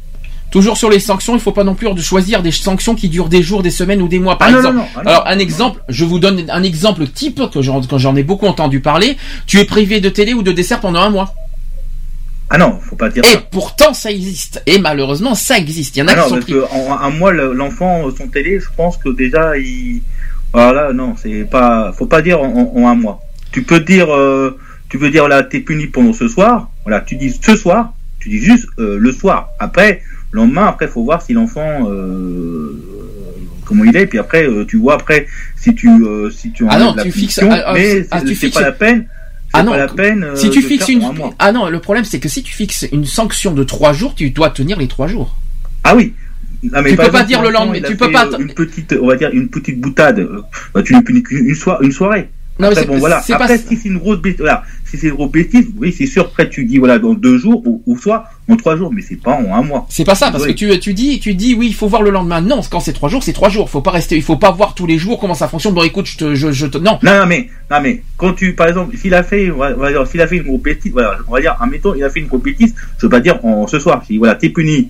Toujours 0.50 0.76
sur 0.76 0.90
les 0.90 0.98
sanctions, 0.98 1.34
il 1.34 1.40
faut 1.40 1.52
pas 1.52 1.62
non 1.62 1.76
plus 1.76 1.88
de 1.94 2.00
choisir 2.00 2.42
des 2.42 2.50
sanctions 2.50 2.96
qui 2.96 3.08
durent 3.08 3.28
des 3.28 3.40
jours, 3.40 3.62
des 3.62 3.70
semaines 3.70 4.02
ou 4.02 4.08
des 4.08 4.18
mois, 4.18 4.36
par 4.36 4.48
Ah, 4.48 4.56
exemple. 4.56 4.74
non, 4.78 4.82
non. 4.82 4.88
Ah, 4.96 5.02
non. 5.04 5.10
Alors 5.10 5.26
un 5.28 5.38
exemple, 5.38 5.80
je 5.88 6.04
vous 6.04 6.18
donne 6.18 6.44
un 6.50 6.62
exemple 6.64 7.06
type 7.06 7.40
que 7.52 7.62
j'en, 7.62 8.16
ai 8.16 8.22
beaucoup 8.24 8.46
entendu 8.46 8.80
parler. 8.80 9.16
Tu 9.46 9.60
es 9.60 9.64
privé 9.64 10.00
de 10.00 10.08
télé 10.08 10.34
ou 10.34 10.42
de 10.42 10.50
dessert 10.50 10.80
pendant 10.80 11.00
un 11.02 11.10
mois. 11.10 11.32
Ah 12.50 12.58
non, 12.58 12.80
faut 12.82 12.96
pas 12.96 13.08
dire 13.10 13.22
Et 13.24 13.28
ça. 13.34 13.42
pourtant 13.50 13.94
ça 13.94 14.10
existe. 14.10 14.60
Et 14.66 14.78
malheureusement 14.78 15.34
ça 15.36 15.56
existe. 15.56 15.96
Il 15.96 16.00
y 16.00 16.02
en 16.02 16.08
a 16.08 16.12
Ah 16.12 16.16
non, 16.16 16.22
qui 16.24 16.28
sont 16.28 16.34
parce 16.34 16.44
pris. 16.44 16.52
que 16.54 16.64
en 16.74 16.98
un 17.00 17.10
mois, 17.10 17.30
le- 17.32 17.54
l'enfant, 17.54 18.02
son 18.18 18.26
télé, 18.26 18.58
je 18.60 18.66
pense 18.76 18.96
que 18.98 19.08
déjà, 19.08 19.56
il. 19.56 20.02
Voilà, 20.52 20.92
non, 20.92 21.14
c'est 21.16 21.44
pas. 21.48 21.92
Faut 21.96 22.04
pas 22.06 22.20
dire 22.20 22.42
en, 22.42 22.72
en 22.76 22.88
un 22.88 22.94
mois. 22.94 23.20
Tu 23.52 23.62
peux 23.62 23.80
dire, 23.80 24.12
euh, 24.14 24.58
tu 24.88 24.98
peux 24.98 25.10
dire, 25.10 25.28
là, 25.28 25.42
t'es 25.42 25.60
puni 25.60 25.86
pendant 25.86 26.12
ce 26.12 26.26
soir. 26.28 26.70
Voilà, 26.84 27.00
tu 27.00 27.16
dis 27.16 27.30
ce 27.30 27.54
soir, 27.56 27.92
tu 28.18 28.28
dis 28.28 28.38
juste 28.38 28.66
euh, 28.78 28.96
le 28.98 29.12
soir. 29.12 29.48
Après, 29.58 30.02
le 30.32 30.40
lendemain, 30.40 30.66
après, 30.66 30.88
faut 30.88 31.04
voir 31.04 31.22
si 31.22 31.32
l'enfant. 31.32 31.88
Euh, 31.90 32.72
comment 33.64 33.84
il 33.84 33.96
est, 33.96 34.06
puis 34.06 34.18
après, 34.18 34.44
euh, 34.46 34.64
tu 34.66 34.76
vois 34.78 34.94
après 34.94 35.26
si 35.56 35.74
tu 35.74 35.88
si 36.36 36.52
tu 36.52 36.66
Ah 36.68 36.78
non, 36.78 36.94
la 36.94 37.04
tu 37.04 37.12
fixes- 37.12 37.40
ah, 37.42 37.62
ah, 37.66 37.72
mais 37.74 38.02
c'est- 38.02 38.08
ah, 38.10 38.20
c'est 38.26 38.34
fixes- 38.34 38.54
pas 38.54 38.60
la 38.62 38.72
peine. 38.72 39.06
Ah 39.54 39.62
non, 39.62 39.72
pas 39.72 39.78
la 39.78 39.88
peine. 39.88 40.26
Si 40.34 40.50
tu 40.50 40.62
fixes 40.62 40.88
une, 40.88 41.02
un 41.04 41.12
ah 41.38 41.52
non, 41.52 41.68
le 41.68 41.78
problème 41.78 42.04
c'est 42.04 42.18
que 42.18 42.28
si 42.28 42.42
tu 42.42 42.52
fixes 42.52 42.86
une 42.90 43.04
sanction 43.04 43.52
de 43.52 43.62
trois 43.64 43.92
jours, 43.92 44.14
tu 44.14 44.30
dois 44.30 44.50
tenir 44.50 44.78
les 44.78 44.88
trois 44.88 45.06
jours. 45.06 45.36
Ah 45.84 45.94
oui. 45.94 46.14
Non, 46.62 46.80
mais 46.82 46.90
Tu 46.90 46.96
peux 46.96 47.10
pas 47.10 47.24
dire 47.24 47.42
le 47.42 47.50
lendemain, 47.50 47.80
tu 47.86 47.96
peux 47.96 48.10
pas 48.12 48.28
Une 48.38 48.54
petite, 48.54 48.94
on 49.00 49.06
va 49.08 49.16
dire 49.16 49.30
une 49.32 49.48
petite 49.48 49.80
boutade. 49.80 50.26
bah, 50.72 50.82
tu 50.82 50.94
lui 50.94 51.02
punis 51.02 51.22
qu'une 51.22 51.46
une, 51.48 51.54
soir- 51.54 51.82
une 51.82 51.92
soirée. 51.92 52.28
Non, 52.62 52.68
Après, 52.68 52.80
c'est- 52.82 52.86
bon, 52.86 52.98
voilà. 52.98 53.20
c'est 53.22 53.32
pas- 53.34 53.44
Après, 53.44 53.58
si 53.58 53.76
c'est 53.76 53.88
une 53.88 53.98
grosse 53.98 54.18
bêtise, 54.20 54.40
voilà. 54.40 54.62
Si 54.84 54.96
c'est 54.96 55.08
une 55.08 55.14
grosse 55.14 55.30
bêtise, 55.32 55.66
oui, 55.78 55.92
c'est 55.96 56.06
sûr. 56.06 56.24
Après, 56.26 56.48
tu 56.48 56.64
dis, 56.64 56.78
voilà, 56.78 56.98
dans 56.98 57.12
deux 57.14 57.36
jours, 57.38 57.62
ou, 57.66 57.82
ou 57.86 57.98
soit 57.98 58.24
en 58.48 58.56
trois 58.56 58.76
jours, 58.76 58.92
mais 58.92 59.02
c'est 59.02 59.16
pas 59.20 59.32
en 59.32 59.54
un 59.54 59.62
mois. 59.62 59.86
C'est 59.88 60.04
pas 60.04 60.14
ça, 60.14 60.30
parce 60.30 60.44
Oui. 60.44 60.54
que 60.54 60.58
tu, 60.58 60.78
tu 60.80 60.94
dis, 60.94 61.18
tu 61.20 61.34
dis, 61.34 61.54
oui, 61.54 61.66
il 61.68 61.74
faut 61.74 61.88
voir 61.88 62.02
le 62.02 62.10
lendemain. 62.10 62.40
Non, 62.40 62.60
quand 62.70 62.80
c'est 62.80 62.92
trois 62.92 63.08
jours, 63.08 63.22
c'est 63.22 63.32
trois 63.32 63.48
jours. 63.48 63.68
Faut 63.70 63.80
pas 63.80 63.90
rester, 63.90 64.16
il 64.16 64.22
faut 64.22 64.36
pas 64.36 64.50
voir 64.52 64.74
tous 64.74 64.86
les 64.86 64.98
jours 64.98 65.18
comment 65.18 65.34
ça 65.34 65.48
fonctionne. 65.48 65.74
Bon, 65.74 65.82
écoute, 65.82 66.06
je 66.06 66.16
te, 66.18 66.34
je, 66.34 66.52
je 66.52 66.66
te, 66.66 66.78
non. 66.78 66.98
Non, 67.02 67.18
non, 67.18 67.26
mais, 67.26 67.48
non, 67.70 67.78
mais, 67.82 68.02
quand 68.16 68.32
tu, 68.34 68.54
par 68.54 68.68
exemple, 68.68 68.96
s'il 68.96 69.14
a 69.14 69.22
fait, 69.22 69.50
on 69.50 69.56
va 69.56 69.90
dire, 69.90 70.06
s'il 70.06 70.20
a 70.20 70.26
fait 70.26 70.36
une 70.36 70.42
grosse 70.44 70.60
bêtise, 70.62 70.92
voilà, 70.92 71.18
on 71.28 71.32
va 71.32 71.40
dire, 71.40 71.56
admettons, 71.60 71.94
il 71.94 72.04
a 72.04 72.10
fait 72.10 72.20
une 72.20 72.26
grosse 72.26 72.42
bêtise, 72.42 72.74
je 72.98 73.06
veux 73.06 73.10
pas 73.10 73.20
dire 73.20 73.44
en, 73.44 73.66
ce 73.66 73.78
soir. 73.78 74.02
Si, 74.06 74.18
voilà, 74.18 74.34
t'es 74.34 74.50
puni 74.50 74.88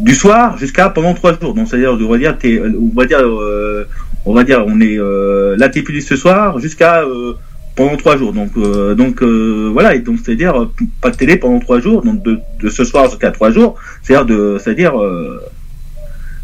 du 0.00 0.14
soir 0.14 0.56
jusqu'à 0.56 0.88
pendant 0.90 1.14
trois 1.14 1.32
jours. 1.40 1.52
Donc, 1.54 1.66
c'est-à-dire, 1.68 1.92
on 2.00 2.08
va 2.08 2.18
dire, 2.18 2.38
t'es, 2.38 2.60
on 2.60 2.94
va 2.94 3.04
dire, 3.06 3.18
euh, 3.20 3.88
on 4.28 4.34
va 4.34 4.44
dire, 4.44 4.64
on 4.66 4.80
est, 4.80 4.98
euh, 4.98 5.56
là, 5.56 5.68
t'es 5.68 5.82
puni 5.82 6.02
ce 6.02 6.16
soir 6.16 6.58
jusqu'à, 6.58 7.02
euh, 7.02 7.32
pendant 7.74 7.96
trois 7.96 8.16
jours. 8.16 8.32
Donc, 8.32 8.50
euh, 8.56 8.94
donc, 8.94 9.22
voilà, 9.22 9.94
et 9.94 10.00
donc, 10.00 10.18
c'est-à-dire, 10.22 10.60
euh, 10.60 10.70
pas 11.00 11.10
de 11.10 11.16
télé 11.16 11.36
pendant 11.36 11.60
trois 11.60 11.80
jours, 11.80 12.02
donc 12.02 12.22
de, 12.22 12.38
de 12.60 12.68
ce 12.68 12.84
soir 12.84 13.06
jusqu'à 13.08 13.30
trois 13.30 13.50
jours, 13.50 13.76
c'est-à-dire 14.02 14.26
de, 14.26 14.58
c'est-à-dire, 14.60 15.00
euh, 15.00 15.40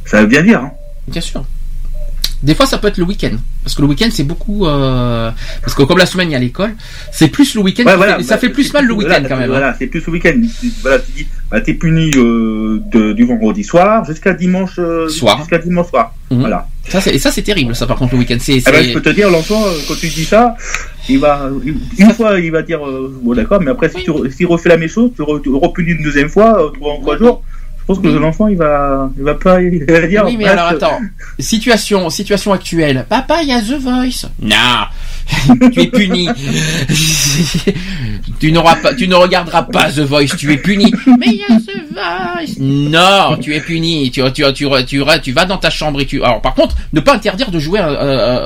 ça 0.06 0.20
veut 0.20 0.26
bien 0.26 0.42
dire, 0.42 0.60
hein. 0.60 0.72
Bien 1.08 1.20
sûr. 1.20 1.44
Des 2.44 2.54
fois, 2.54 2.66
ça 2.66 2.76
peut 2.78 2.88
être 2.88 2.98
le 2.98 3.04
week-end. 3.04 3.32
Parce 3.64 3.74
que 3.74 3.80
le 3.82 3.88
week-end, 3.88 4.08
c'est 4.12 4.22
beaucoup. 4.24 4.66
euh, 4.66 5.30
Parce 5.62 5.74
que 5.74 5.82
comme 5.82 5.96
la 5.98 6.04
semaine, 6.06 6.28
il 6.28 6.32
y 6.32 6.36
a 6.36 6.38
l'école, 6.38 6.74
c'est 7.10 7.28
plus 7.28 7.54
le 7.54 7.62
week-end. 7.62 7.84
Ouais, 7.84 7.92
qui 7.92 7.96
voilà, 7.96 8.16
fait- 8.18 8.22
Ça 8.24 8.34
bah, 8.34 8.40
fait 8.42 8.48
plus 8.50 8.72
mal 8.72 8.84
le 8.86 8.92
week-end 8.94 9.22
quand 9.26 9.36
même. 9.36 9.44
hein. 9.44 9.46
Voilà, 9.46 9.74
c'est 9.78 9.86
plus 9.86 10.04
le 10.06 10.12
week-end. 10.12 10.34
Tu- 10.60 10.70
Voilà, 10.82 10.98
tu 10.98 11.10
dis, 11.12 11.26
bah, 11.50 11.60
t'es 11.62 11.72
puni 11.74 12.10
euh, 12.16 12.80
de- 12.92 13.12
du 13.14 13.24
vendredi 13.24 13.64
soir 13.64 14.04
jusqu'à 14.04 14.34
dimanche 14.34 14.74
euh, 14.78 15.08
Soir. 15.08 15.38
Jusqu'à 15.38 15.58
dimanche 15.58 15.88
soir. 15.88 16.14
Mhm. 16.30 16.40
Voilà. 16.40 16.68
Ça, 16.86 17.00
et 17.10 17.18
ça, 17.18 17.30
c'est 17.32 17.40
terrible, 17.42 17.74
ça, 17.74 17.86
par 17.86 17.96
contre, 17.96 18.12
le 18.12 18.18
week-end. 18.20 18.36
C'est. 18.38 18.60
Ah 18.66 18.70
ben, 18.72 18.84
je 18.84 18.92
peux 18.92 19.00
te 19.00 19.08
dire, 19.08 19.30
l'enfant, 19.30 19.62
quand 19.88 19.94
tu 19.98 20.08
dis 20.08 20.24
ça, 20.26 20.54
il 21.08 21.18
va, 21.18 21.48
une 21.98 22.10
fois, 22.12 22.38
il 22.38 22.50
va 22.50 22.60
dire, 22.60 22.80
bon 23.22 23.34
d'accord, 23.34 23.62
mais 23.62 23.70
après, 23.70 23.88
si 23.88 24.04
tu 24.04 24.10
re- 24.10 24.30
s'il 24.30 24.46
refait 24.46 24.68
la 24.68 24.76
même 24.76 24.88
chose, 24.90 25.10
tu, 25.16 25.22
re, 25.22 25.40
tu 25.42 25.48
repunis 25.48 25.92
une 25.92 26.02
deuxième 26.04 26.28
fois, 26.28 26.70
en 26.82 27.00
trois 27.00 27.16
jours, 27.16 27.42
je 27.84 27.92
pense 27.92 27.98
que 28.02 28.08
Oui. 28.08 28.18
l'enfant, 28.18 28.48
il 28.48 28.56
va, 28.56 29.10
il 29.18 29.24
va 29.24 29.34
pas, 29.34 29.60
il 29.60 29.84
va 29.84 30.06
dire. 30.06 30.22
Oui, 30.24 30.36
mais 30.38 30.46
alors 30.46 30.68
attends. 30.68 31.00
Situation, 31.38 32.08
situation 32.08 32.52
actuelle. 32.54 33.04
Papa, 33.08 33.42
il 33.42 33.48
y 33.48 33.52
a 33.52 33.60
The 33.60 33.78
Voice. 33.78 34.26
Non. 34.40 34.56
tu 35.72 35.80
es 35.82 35.86
puni. 35.86 36.28
tu 38.40 38.52
n'auras 38.52 38.76
pas, 38.76 38.94
tu 38.94 39.08
ne 39.08 39.14
regarderas 39.14 39.62
pas 39.64 39.90
The 39.90 40.00
Voice. 40.00 40.36
Tu 40.36 40.52
es 40.52 40.56
puni. 40.58 40.92
Mais 41.18 41.26
il 41.26 41.34
y 41.36 41.44
a 41.44 41.56
The 41.56 41.92
Voice. 41.92 42.56
Non, 42.60 43.36
tu 43.40 43.54
es 43.54 43.60
puni. 43.60 44.10
Tu, 44.10 44.20
tu, 44.32 44.42
tu, 44.52 44.66
tu, 44.86 45.02
tu 45.22 45.32
vas 45.32 45.44
dans 45.46 45.56
ta 45.58 45.70
chambre 45.70 46.00
et 46.00 46.06
tu. 46.06 46.22
Alors, 46.22 46.40
par 46.40 46.54
contre, 46.54 46.76
ne 46.92 47.00
pas 47.00 47.14
interdire 47.14 47.50
de 47.50 47.58
jouer 47.58 47.80
euh, 47.80 47.86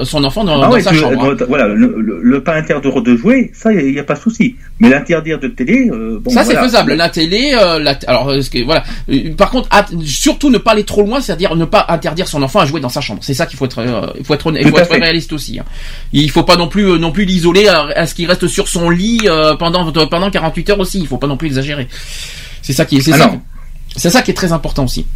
euh, 0.01 0.05
son 0.05 0.23
enfant 0.25 0.45
dans, 0.45 0.61
Ah 0.63 0.67
dans 0.67 0.73
ouais, 0.73 0.81
sa 0.83 0.91
tu- 0.91 0.97
chambre. 0.99 1.25
hein. 1.25 1.37
euh, 1.41 1.45
voilà, 1.49 1.67
le, 1.69 2.01
le- 2.01 2.21
le 2.23 2.43
pas 2.43 2.55
interdire 2.57 3.01
de 3.03 3.17
jouer, 3.17 3.51
ça, 3.55 3.73
il 3.73 3.93
n'y 3.93 3.99
a, 3.99 4.05
pas 4.05 4.15
de 4.15 4.21
souci. 4.21 4.57
Mais 4.81 4.89
l'interdire 4.89 5.39
de 5.41 5.49
télé, 5.49 5.91
euh, 5.93 6.19
bon, 6.23 6.31
ça 6.31 6.43
voilà. 6.45 6.61
c'est 6.61 6.67
faisable. 6.67 6.95
La 6.95 7.09
télé, 7.09 7.57
euh, 7.61 7.79
la 7.81 7.99
alors 8.07 8.33
ce 8.43 8.49
que- 8.51 8.65
voilà. 8.65 8.85
Euh, 9.29 9.35
Par 9.35 9.51
contre, 9.51 9.69
surtout 10.05 10.51
ne 10.51 10.59
pas 10.59 10.73
aller 10.73 10.85
trop 10.85 11.03
loin, 11.03 11.21
c'est-à-dire 11.21 11.55
ne 11.57 11.65
pas 11.65 11.85
interdire 11.89 12.27
son 12.29 12.43
enfant 12.43 12.61
à 12.61 12.67
jouer 12.67 12.81
dans 12.81 12.89
sa 12.89 13.01
chambre. 13.01 13.21
C'est 13.23 13.35
ça 13.35 13.47
qu'il 13.47 13.59
faut 13.59 13.65
être, 13.67 13.79
euh, 13.79 14.07
il 14.19 14.25
faut 14.25 14.35
être, 14.35 14.47
honnête- 14.47 14.63
il 14.63 14.67
Tout 14.67 14.71
faut 14.73 14.79
à 14.79 14.83
être 14.83 14.93
fait. 14.95 15.01
réaliste 15.01 15.33
aussi. 15.33 15.59
hein. 15.59 15.65
Il 16.13 16.31
faut 16.31 16.43
pas 16.45 16.57
non 16.57 16.69
plus, 16.69 16.85
euh, 16.93 16.99
non 16.99 17.13
plus 17.13 17.25
l'isoler 17.25 17.69
à, 17.69 17.83
à 17.97 18.07
ce 18.07 18.15
qu'il 18.15 18.27
reste 18.27 18.47
sur 18.49 18.69
son 18.69 18.91
lit 18.91 19.21
euh, 19.27 19.55
pendant 19.57 19.91
pendant 20.07 20.31
48 20.31 20.71
heures 20.71 20.81
aussi. 20.81 20.99
Il 21.01 21.07
faut 21.07 21.19
pas 21.19 21.27
non 21.27 21.37
plus 21.37 21.49
exagérer. 21.49 21.89
C'est 22.63 22.73
ça 22.73 22.85
qui 22.85 22.99
est, 22.99 23.01
c'est 23.01 23.13
ça, 23.13 23.27
non. 23.29 23.41
c'est 23.97 24.11
ça 24.11 24.23
qui 24.23 24.31
est 24.31 24.35
très 24.35 24.53
important 24.53 24.85
aussi. 24.85 25.07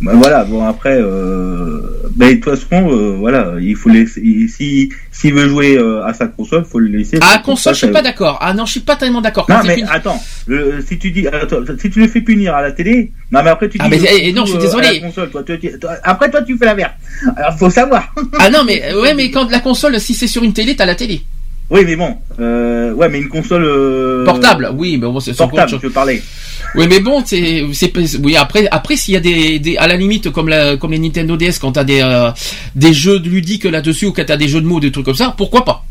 Bah, 0.00 0.12
voilà, 0.16 0.44
bon 0.44 0.62
après, 0.66 0.98
euh, 1.00 1.80
ben, 2.16 2.30
de 2.30 2.34
toute 2.40 2.44
façon, 2.58 2.90
euh, 2.90 3.16
voilà, 3.16 3.54
il 3.60 3.74
faut 3.76 3.88
laisser. 3.88 4.20
il- 4.22 4.48
Si 4.48 4.90
s'il 5.12 5.32
veut 5.32 5.48
jouer 5.48 5.76
euh, 5.78 6.04
à 6.04 6.12
sa 6.12 6.26
console, 6.26 6.64
faut 6.64 6.78
le 6.80 6.88
laisser. 6.88 7.16
À 7.22 7.30
la 7.34 7.38
console, 7.38 7.74
je 7.74 7.78
suis 7.78 7.88
pas 7.88 8.02
d'accord. 8.02 8.38
Ah 8.40 8.52
non, 8.52 8.66
je 8.66 8.72
suis 8.72 8.80
pas 8.80 8.96
tellement 8.96 9.20
d'accord. 9.20 9.46
Non 9.48 9.56
mais 9.64 9.82
attends, 9.90 10.20
le- 10.46 10.84
si 10.86 10.98
tu 10.98 11.10
dis, 11.10 11.26
attends, 11.26 11.60
si 11.80 11.88
tu 11.90 12.00
le 12.00 12.08
fais 12.08 12.20
punir 12.20 12.54
à 12.54 12.62
la 12.62 12.72
télé, 12.72 13.12
non 13.30 13.42
mais 13.42 13.50
après 13.50 13.68
tu 13.68 13.78
dis. 13.78 13.84
Ah, 13.84 13.88
mais, 13.88 14.00
euh, 14.00 14.06
eh, 14.20 14.32
non, 14.32 14.44
je 14.44 14.50
suis 14.50 14.58
euh, 14.58 14.62
désolé. 14.62 15.00
console, 15.00 15.30
toi, 15.30 15.42
tu- 15.44 15.70
après 16.02 16.30
toi 16.30 16.42
tu 16.42 16.58
fais 16.58 16.66
la 16.66 16.74
merde. 16.74 16.92
Alors 17.36 17.56
faut 17.58 17.70
savoir. 17.70 18.12
Ah 18.38 18.50
non, 18.50 18.64
mais 18.64 18.92
ouais, 19.00 19.14
mais 19.14 19.30
quand 19.30 19.50
la 19.50 19.60
console, 19.60 19.98
si 20.00 20.12
c'est 20.14 20.26
sur 20.26 20.42
une 20.42 20.52
télé, 20.52 20.76
t'as 20.76 20.86
la 20.86 20.94
télé. 20.96 21.22
Oui 21.70 21.80
mais 21.86 21.96
bon, 21.96 22.14
euh, 22.40 22.92
ouais 22.92 23.08
mais 23.08 23.18
une 23.20 23.28
console. 23.28 23.64
euh, 23.64 24.24
Portable, 24.24 24.70
oui, 24.76 24.98
mais 25.00 25.06
bon, 25.06 25.18
c'est 25.20 25.34
Portable, 25.36 25.78
je 25.82 25.88
parlais. 25.88 26.22
Oui, 26.76 26.86
mais 26.88 27.00
bon, 27.00 27.22
c'est, 27.24 27.64
c'est, 27.72 27.92
oui. 28.22 28.36
Après, 28.36 28.66
après, 28.70 28.96
s'il 28.96 29.14
y 29.14 29.16
a 29.16 29.20
des, 29.20 29.58
des, 29.60 29.76
à 29.76 29.86
la 29.86 29.96
limite, 29.96 30.30
comme 30.30 30.48
la, 30.48 30.76
comme 30.76 30.90
les 30.92 30.98
Nintendo 30.98 31.36
DS, 31.36 31.58
quand 31.60 31.72
t'as 31.72 31.84
des, 31.84 32.00
euh, 32.02 32.30
des 32.74 32.92
jeux 32.92 33.18
ludiques 33.18 33.64
là-dessus 33.64 34.06
ou 34.06 34.12
quand 34.12 34.24
t'as 34.26 34.36
des 34.36 34.48
jeux 34.48 34.60
de 34.60 34.66
mots, 34.66 34.80
des 34.80 34.90
trucs 34.92 35.04
comme 35.06 35.14
ça, 35.14 35.34
pourquoi 35.36 35.64
pas? 35.64 35.84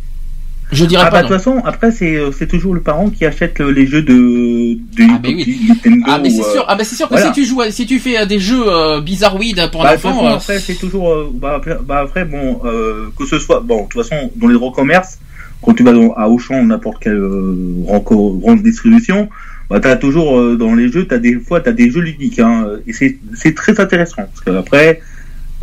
Je 0.71 0.85
dirais 0.85 1.03
Ah 1.05 1.09
pas 1.11 1.17
bah 1.21 1.23
de 1.23 1.27
toute 1.27 1.37
façon, 1.37 1.61
après 1.65 1.91
c'est 1.91 2.15
euh, 2.15 2.31
c'est 2.31 2.47
toujours 2.47 2.73
le 2.73 2.81
parent 2.81 3.09
qui 3.11 3.25
achète 3.25 3.61
euh, 3.61 3.69
les 3.71 3.85
jeux 3.85 4.01
de 4.01 4.73
de 4.73 5.03
Ah, 5.07 5.19
mais 5.21 5.33
oui. 5.35 5.59
Nintendo. 5.67 6.05
Ah, 6.07 6.19
mais 6.21 6.29
c'est 6.31 6.51
sûr. 6.51 6.65
Ah, 6.67 6.75
mais 6.75 6.83
c'est 6.83 6.95
sûr 6.95 7.07
que 7.07 7.13
voilà. 7.13 7.27
si 7.27 7.31
tu 7.33 7.45
joues, 7.45 7.61
si 7.69 7.85
tu 7.85 7.99
fais 7.99 8.25
des 8.25 8.39
jeux 8.39 8.63
bizarroïdes 9.01 9.69
pour 9.71 9.83
Bah, 9.83 9.93
l'enfant, 9.93 10.25
après, 10.27 10.59
c'est 10.59 10.75
toujours. 10.75 11.31
bah, 11.33 11.55
après, 11.57 11.77
bah, 11.83 11.99
après, 11.99 12.25
bon, 12.25 12.61
euh, 12.65 13.07
que 13.17 13.25
ce 13.25 13.37
soit. 13.39 13.59
Bon, 13.59 13.83
de 13.83 13.89
toute 13.89 14.03
façon, 14.07 14.31
dans 14.35 14.47
les 14.47 14.57
grands 14.57 14.71
commerces, 14.71 15.19
quand 15.63 15.73
tu 15.73 15.83
vas 15.83 15.93
à 16.17 16.29
Auchan 16.29 16.63
n'importe 16.63 17.01
quelle 17.03 17.15
euh, 17.15 17.55
grand- 17.85 17.99
grande 18.43 18.61
distribution, 18.61 19.29
bah, 19.69 19.79
t'as 19.79 19.95
toujours 19.95 20.37
euh, 20.39 20.55
dans 20.55 20.75
les 20.75 20.89
jeux, 20.89 21.05
t'as 21.05 21.17
des 21.17 21.35
fois, 21.35 21.59
des 21.61 21.89
jeux 21.89 22.01
ludiques, 22.01 22.39
hein, 22.39 22.67
et 22.87 22.93
c'est 22.93 23.55
très 23.55 23.79
intéressant. 23.79 24.23
Parce 24.23 24.41
que 24.41 24.51
après, 24.51 25.01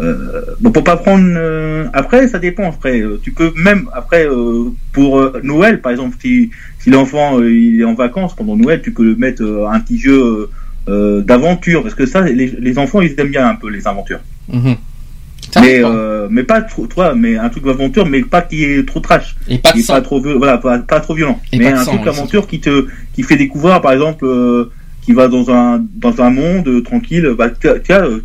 euh, 0.01 0.43
bon, 0.61 0.71
pour 0.73 0.85
pas 0.85 0.97
prendre. 0.97 1.25
euh, 1.37 1.87
après, 1.93 2.27
ça 2.29 2.39
dépend. 2.39 2.69
Après, 2.69 3.03
tu 3.23 3.33
peux 3.33 3.53
même 3.57 3.89
après 3.93 4.27
pour 4.93 5.11
Noël, 5.43 5.81
par 5.81 5.93
exemple, 5.93 6.17
si 6.21 6.51
si 6.79 6.91
l'enfant 6.91 7.41
il 7.43 7.81
est 7.81 7.85
en 7.85 7.95
vacances 7.95 8.35
pendant 8.35 8.57
Noël, 8.57 8.81
tu 8.83 8.93
peux 8.93 9.05
le 9.05 9.17
mettre 9.17 9.43
un 9.71 9.81
petit 9.81 9.99
jeu. 9.99 10.49
d'aventure 10.89 11.83
parce 11.85 11.95
que 11.95 12.05
ça 12.05 12.21
les, 12.23 12.49
les 12.59 12.77
enfants 12.79 13.01
ils 13.01 13.15
aiment 13.21 13.31
bien 13.31 13.47
un 13.49 13.55
peu 13.55 13.69
les 13.71 13.87
aventures 13.87 14.19
mhm. 14.53 14.75
Mais 15.61 15.83
euh, 15.85 16.29
mais 16.31 16.43
pas 16.45 16.63
trop 16.63 16.87
toi 16.87 17.15
mais 17.15 17.37
un 17.37 17.49
truc 17.49 17.65
d'aventure 17.65 18.07
mais 18.07 18.23
pas 18.23 18.43
qui 18.43 18.63
est 18.65 18.87
trop 18.87 19.01
trash 19.01 19.35
et 19.49 19.59
pas 19.59 19.73
de 19.73 19.81
sang. 19.81 19.95
pas 19.95 20.01
trop 20.03 20.21
voilà 20.21 20.59
pas, 20.59 20.79
pas 20.79 21.01
trop 21.01 21.15
violent 21.15 21.41
Et 21.53 21.59
mais 21.59 21.71
de 21.73 21.77
un 21.77 21.85
sang, 21.85 21.93
truc 21.93 22.05
d'aventure 22.05 22.47
qui 22.47 22.61
te 22.61 22.87
qui 23.15 23.23
fait 23.23 23.37
découvrir 23.37 23.81
par 23.81 23.93
exemple 23.93 24.25
euh, 24.27 24.71
qui 25.03 25.13
va 25.13 25.29
dans 25.29 25.51
un 25.51 25.83
dans 25.97 26.21
un 26.21 26.31
monde 26.31 26.69
euh, 26.69 26.83
tranquille 26.83 27.29
bah 27.37 27.49
tu 27.51 27.69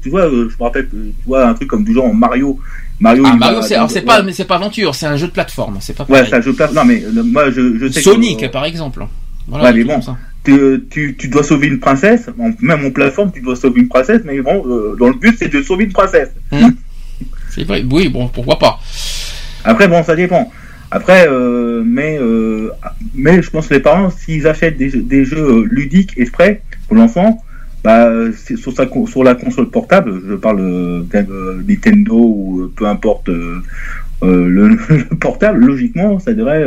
tu 0.01 0.09
vois, 0.09 0.29
je 0.29 0.35
me 0.35 0.63
rappelle 0.63 0.87
tu 0.89 0.97
vois 1.25 1.47
un 1.47 1.53
truc 1.53 1.69
comme 1.69 1.83
du 1.83 1.93
genre 1.93 2.13
Mario 2.13 2.59
Mario 2.99 3.23
Ah, 3.27 3.35
Mario, 3.35 3.61
c'est, 3.61 3.75
alors 3.75 3.89
c'est 3.91 3.99
ouais. 3.99 4.05
pas, 4.05 4.21
mais 4.23 4.31
c'est 4.31 4.45
pas 4.45 4.55
aventure, 4.55 4.93
c'est 4.95 5.05
un 5.05 5.17
jeu 5.17 5.27
de 5.27 5.31
plateforme, 5.33 5.77
c'est 5.81 5.95
pas 5.95 6.03
ouais 6.03 6.19
pareil. 6.19 6.29
ça 6.29 6.41
je 6.41 6.51
place 6.51 6.73
non 6.73 6.85
mais 6.85 7.03
moi 7.25 7.49
je, 7.49 7.77
je 7.79 7.87
sais 7.87 8.01
que, 8.01 8.09
Sonic, 8.09 8.43
euh, 8.43 8.49
par 8.49 8.65
exemple. 8.65 9.05
Voilà, 9.47 9.65
Ouais, 9.65 9.73
mais 9.73 9.83
bon. 9.83 9.99
tu, 10.43 10.85
tu, 10.89 11.15
tu 11.17 11.27
dois 11.27 11.43
sauver 11.43 11.67
une 11.67 11.79
princesse, 11.79 12.29
même 12.61 12.85
en 12.85 12.91
plateforme, 12.91 13.31
tu 13.31 13.41
dois 13.41 13.55
sauver 13.55 13.81
une 13.81 13.87
princesse, 13.87 14.21
mais 14.25 14.39
bon, 14.41 14.63
euh, 14.65 14.95
dans 14.99 15.07
le 15.09 15.13
but, 15.15 15.35
c'est 15.37 15.49
de 15.49 15.61
sauver 15.61 15.83
une 15.85 15.91
princesse. 15.93 16.29
Oui, 17.91 18.09
bon, 18.09 18.27
pourquoi 18.27 18.59
pas. 18.59 18.79
Après, 19.63 19.87
bon, 19.87 20.03
ça 20.03 20.15
dépend. 20.15 20.51
Après, 20.91 21.27
euh, 21.27 21.83
mais, 21.85 22.17
euh, 22.21 22.69
mais 23.15 23.41
je 23.41 23.49
pense 23.49 23.67
que 23.67 23.73
les 23.73 23.79
parents, 23.79 24.09
s'ils 24.09 24.47
achètent 24.47 24.77
des, 24.77 24.89
jeux- 25.25 25.37
euh, 25.37 25.67
ludiques 25.69 26.13
exprès 26.17 26.61
pour 26.87 26.95
l'enfant, 26.95 27.41
bah, 27.83 28.09
sur, 28.57 29.23
la 29.23 29.35
console 29.35 29.69
portable, 29.69 30.21
je 30.27 30.35
parle 30.35 30.59
euh, 30.61 31.03
Nintendo 31.67 32.15
ou 32.15 32.71
peu 32.75 32.85
importe 32.87 33.27
le, 33.29 33.61
le 34.21 35.15
portable, 35.19 35.65
logiquement, 35.65 36.19
ça 36.19 36.33
devrait. 36.33 36.65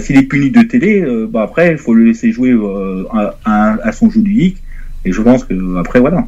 S'il 0.00 0.16
est 0.16 0.22
puni 0.22 0.50
de 0.50 0.62
télé, 0.62 1.04
bah 1.28 1.42
après, 1.42 1.72
il 1.72 1.78
faut 1.78 1.92
le 1.92 2.04
laisser 2.04 2.32
jouer 2.32 2.54
à, 3.12 3.34
à- 3.44 3.76
à 3.82 3.92
son 3.92 4.10
jeu 4.10 4.20
ludique. 4.20 4.58
Et 5.04 5.12
je 5.12 5.20
pense 5.20 5.44
que 5.44 5.78
après, 5.78 6.00
voilà. 6.00 6.26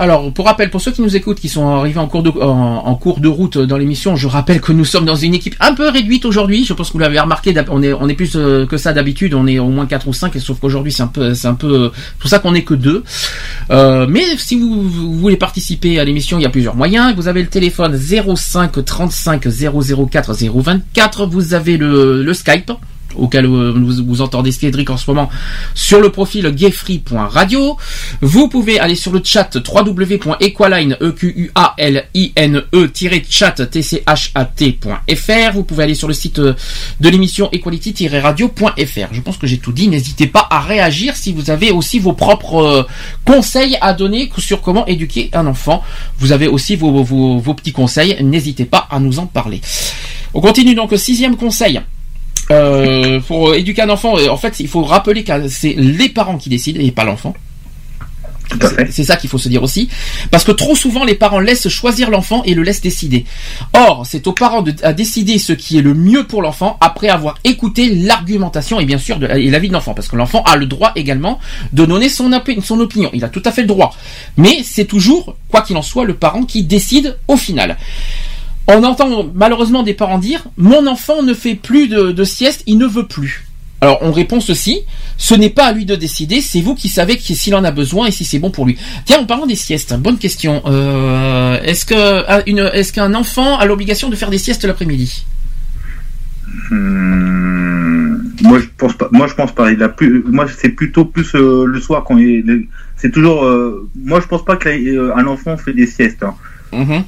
Alors, 0.00 0.32
pour 0.32 0.46
rappel, 0.46 0.70
pour 0.70 0.80
ceux 0.80 0.92
qui 0.92 1.02
nous 1.02 1.16
écoutent, 1.16 1.40
qui 1.40 1.48
sont 1.48 1.66
arrivés 1.68 1.98
en 1.98 2.06
cours 2.06 2.22
de, 2.22 3.28
route 3.28 3.58
dans 3.58 3.76
l'émission, 3.76 4.14
je 4.14 4.28
rappelle 4.28 4.60
que 4.60 4.70
nous 4.70 4.84
sommes 4.84 5.04
dans 5.04 5.16
une 5.16 5.34
équipe 5.34 5.56
un 5.58 5.74
peu 5.74 5.88
réduite 5.88 6.24
aujourd'hui. 6.24 6.64
Je 6.64 6.72
pense 6.72 6.88
que 6.88 6.92
vous 6.92 7.00
l'avez 7.00 7.18
remarqué, 7.18 7.52
on 7.68 7.82
est, 7.82 8.14
plus 8.14 8.36
euh, 8.36 8.64
que 8.64 8.76
ça 8.76 8.92
d'habitude. 8.92 9.34
On 9.34 9.48
est 9.48 9.58
au 9.58 9.66
moins 9.66 9.86
4 9.86 10.06
ou 10.06 10.12
5, 10.12 10.36
et 10.36 10.38
sauf 10.38 10.60
qu'aujourd'hui, 10.60 10.92
c'est 10.92 11.02
un 11.02 11.08
peu, 11.08 11.34
c'est 11.34 11.48
un 11.48 11.54
peu, 11.54 11.90
c'est 11.92 12.18
pour 12.20 12.30
ça 12.30 12.38
qu'on 12.38 12.54
est 12.54 12.62
que 12.62 12.74
deux. 12.74 13.02
Euh, 13.72 14.06
mais 14.08 14.22
si 14.36 14.56
vous, 14.56 14.88
voulez 14.88 15.36
participer 15.36 15.98
à 15.98 16.04
l'émission, 16.04 16.38
il 16.38 16.42
y 16.42 16.46
a 16.46 16.50
plusieurs 16.50 16.76
moyens. 16.76 17.16
Vous 17.16 17.26
avez 17.26 17.42
le 17.42 17.48
téléphone 17.48 17.98
05 17.98 18.84
35 18.84 19.48
004 19.48 20.32
024. 20.32 21.26
Vous 21.26 21.54
avez 21.54 21.76
le 21.76 22.32
Skype 22.34 22.70
auquel 23.18 23.46
vous, 23.46 24.04
vous 24.06 24.20
entendez 24.20 24.52
Cédric 24.52 24.90
en 24.90 24.96
ce 24.96 25.10
moment 25.10 25.28
sur 25.74 26.00
le 26.00 26.10
profil 26.10 26.50
gayfree.radio. 26.50 27.76
Vous 28.20 28.48
pouvez 28.48 28.78
aller 28.78 28.94
sur 28.94 29.12
le 29.12 29.20
chat 29.22 29.56
www.equaline 29.56 30.96
e 31.00 31.14
e. 31.14 31.50
Vous 35.52 35.64
pouvez 35.64 35.82
aller 35.84 35.94
sur 35.94 36.08
le 36.08 36.14
site 36.14 36.38
euh, 36.38 36.54
de 37.00 37.08
l'émission 37.08 37.48
equality-radio.fr. 37.52 39.08
Je 39.12 39.20
pense 39.20 39.36
que 39.36 39.46
j'ai 39.46 39.58
tout 39.58 39.72
dit. 39.72 39.88
N'hésitez 39.88 40.26
pas 40.26 40.46
à 40.50 40.60
réagir 40.60 41.16
si 41.16 41.32
vous 41.32 41.50
avez 41.50 41.70
aussi 41.70 41.98
vos 41.98 42.12
propres 42.12 42.56
euh, 42.56 42.82
conseils 43.24 43.76
à 43.80 43.92
donner 43.94 44.30
sur 44.38 44.60
comment 44.62 44.86
éduquer 44.86 45.30
un 45.32 45.46
enfant. 45.46 45.82
Vous 46.18 46.32
avez 46.32 46.48
aussi 46.48 46.76
vos, 46.76 47.02
vos, 47.02 47.38
vos 47.38 47.54
petits 47.54 47.72
conseils. 47.72 48.16
N'hésitez 48.22 48.64
pas 48.64 48.86
à 48.90 49.00
nous 49.00 49.18
en 49.18 49.26
parler. 49.26 49.60
On 50.34 50.40
continue 50.40 50.74
donc 50.74 50.92
au 50.92 50.96
sixième 50.96 51.36
conseil. 51.36 51.80
Euh, 52.50 53.20
pour 53.20 53.54
éduquer 53.54 53.82
un 53.82 53.90
enfant, 53.90 54.14
en 54.28 54.36
fait, 54.36 54.58
il 54.60 54.68
faut 54.68 54.82
rappeler 54.82 55.22
que 55.24 55.48
c'est 55.48 55.74
les 55.76 56.08
parents 56.08 56.38
qui 56.38 56.48
décident 56.48 56.80
et 56.80 56.90
pas 56.90 57.04
l'enfant. 57.04 57.34
C'est- 58.90 59.04
ça 59.04 59.16
qu'il 59.16 59.28
faut 59.28 59.36
se 59.36 59.50
dire 59.50 59.62
aussi. 59.62 59.90
Parce 60.30 60.42
que 60.42 60.52
trop 60.52 60.74
souvent, 60.74 61.04
les 61.04 61.14
parents 61.14 61.38
laissent 61.38 61.68
choisir 61.68 62.08
l'enfant 62.08 62.42
et 62.44 62.54
le 62.54 62.62
laissent 62.62 62.80
décider. 62.80 63.26
Or, 63.74 64.06
c'est 64.06 64.26
aux 64.26 64.32
parents 64.32 64.62
de, 64.62 64.74
à 64.82 64.94
décider 64.94 65.38
ce 65.38 65.52
qui 65.52 65.76
est 65.76 65.82
le 65.82 65.92
mieux 65.92 66.26
pour 66.26 66.40
l'enfant 66.40 66.78
après 66.80 67.10
avoir 67.10 67.34
écouté 67.44 67.94
l'argumentation 67.94 68.80
et 68.80 68.86
bien 68.86 68.96
sûr 68.96 69.18
de, 69.18 69.26
et 69.26 69.50
l'avis 69.50 69.68
de 69.68 69.74
l'enfant. 69.74 69.92
Parce 69.92 70.08
que 70.08 70.16
l'enfant 70.16 70.42
a 70.44 70.56
le 70.56 70.64
droit 70.64 70.92
également 70.96 71.38
de 71.74 71.84
donner 71.84 72.08
son 72.08 72.32
opinion. 72.32 73.10
Il 73.12 73.22
a 73.22 73.28
tout 73.28 73.42
à 73.44 73.52
fait 73.52 73.60
le 73.60 73.66
droit. 73.68 73.94
Mais 74.38 74.60
c'est 74.64 74.86
toujours, 74.86 75.36
quoi 75.50 75.60
qu'il 75.60 75.76
en 75.76 75.82
soit, 75.82 76.06
le 76.06 76.14
parent 76.14 76.44
qui 76.44 76.62
décide 76.62 77.18
au 77.28 77.36
final. 77.36 77.76
On 78.70 78.84
entend 78.84 79.26
malheureusement 79.34 79.82
des 79.82 79.94
parents 79.94 80.18
dire 80.18 80.44
Mon 80.56 80.86
enfant 80.86 81.22
ne 81.22 81.32
fait 81.34 81.54
plus 81.54 81.88
de, 81.88 82.12
de 82.12 82.24
sieste, 82.24 82.62
il 82.66 82.76
ne 82.78 82.86
veut 82.86 83.06
plus. 83.06 83.44
Alors 83.80 83.98
on 84.02 84.10
répond 84.10 84.40
ceci, 84.40 84.80
ce 85.16 85.34
n'est 85.34 85.50
pas 85.50 85.66
à 85.66 85.72
lui 85.72 85.84
de 85.84 85.94
décider, 85.94 86.40
c'est 86.40 86.60
vous 86.60 86.74
qui 86.74 86.88
savez 86.88 87.16
qui- 87.16 87.36
s'il 87.36 87.54
en 87.54 87.62
a 87.62 87.70
besoin 87.70 88.06
et 88.06 88.10
si 88.10 88.24
c'est 88.24 88.40
bon 88.40 88.50
pour 88.50 88.66
lui. 88.66 88.76
Tiens, 89.04 89.20
en 89.20 89.24
parlant 89.24 89.46
des 89.46 89.54
siestes, 89.54 89.94
bonne 89.96 90.18
question. 90.18 90.62
Euh, 90.66 91.60
est-ce 91.62 91.86
que 91.86 91.94
ah, 92.26 92.42
est-ce 92.74 92.92
qu'un 92.92 93.14
enfant 93.14 93.56
a 93.56 93.64
l'obligation 93.66 94.08
de 94.08 94.16
faire 94.16 94.30
des 94.30 94.38
siestes 94.38 94.64
l'après-midi? 94.64 95.24
Hum, 96.72 98.32
moi 98.42 98.58
je 98.58 98.66
pense 98.76 98.94
pas. 98.94 99.08
Moi 99.12 99.26
je 99.28 99.34
pense 99.34 99.52
pas. 99.52 99.70
Il 99.72 99.82
a 99.82 99.88
plus. 99.88 100.24
Moi 100.26 100.46
c'est 100.60 100.70
plutôt 100.70 101.04
plus 101.04 101.34
euh, 101.34 101.64
le 101.64 101.80
soir 101.80 102.04
quand 102.04 102.18
il. 102.18 102.66
C'est 102.96 103.10
toujours. 103.12 103.44
euh, 103.44 103.88
moi 103.96 104.20
je 104.20 104.26
pense 104.26 104.44
pas 104.44 104.56
qu'un 104.56 105.26
enfant 105.26 105.56
fait 105.56 105.72
des 105.72 105.86
siestes. 105.86 106.22
hein. 106.22 106.34
Mhm. 106.72 107.04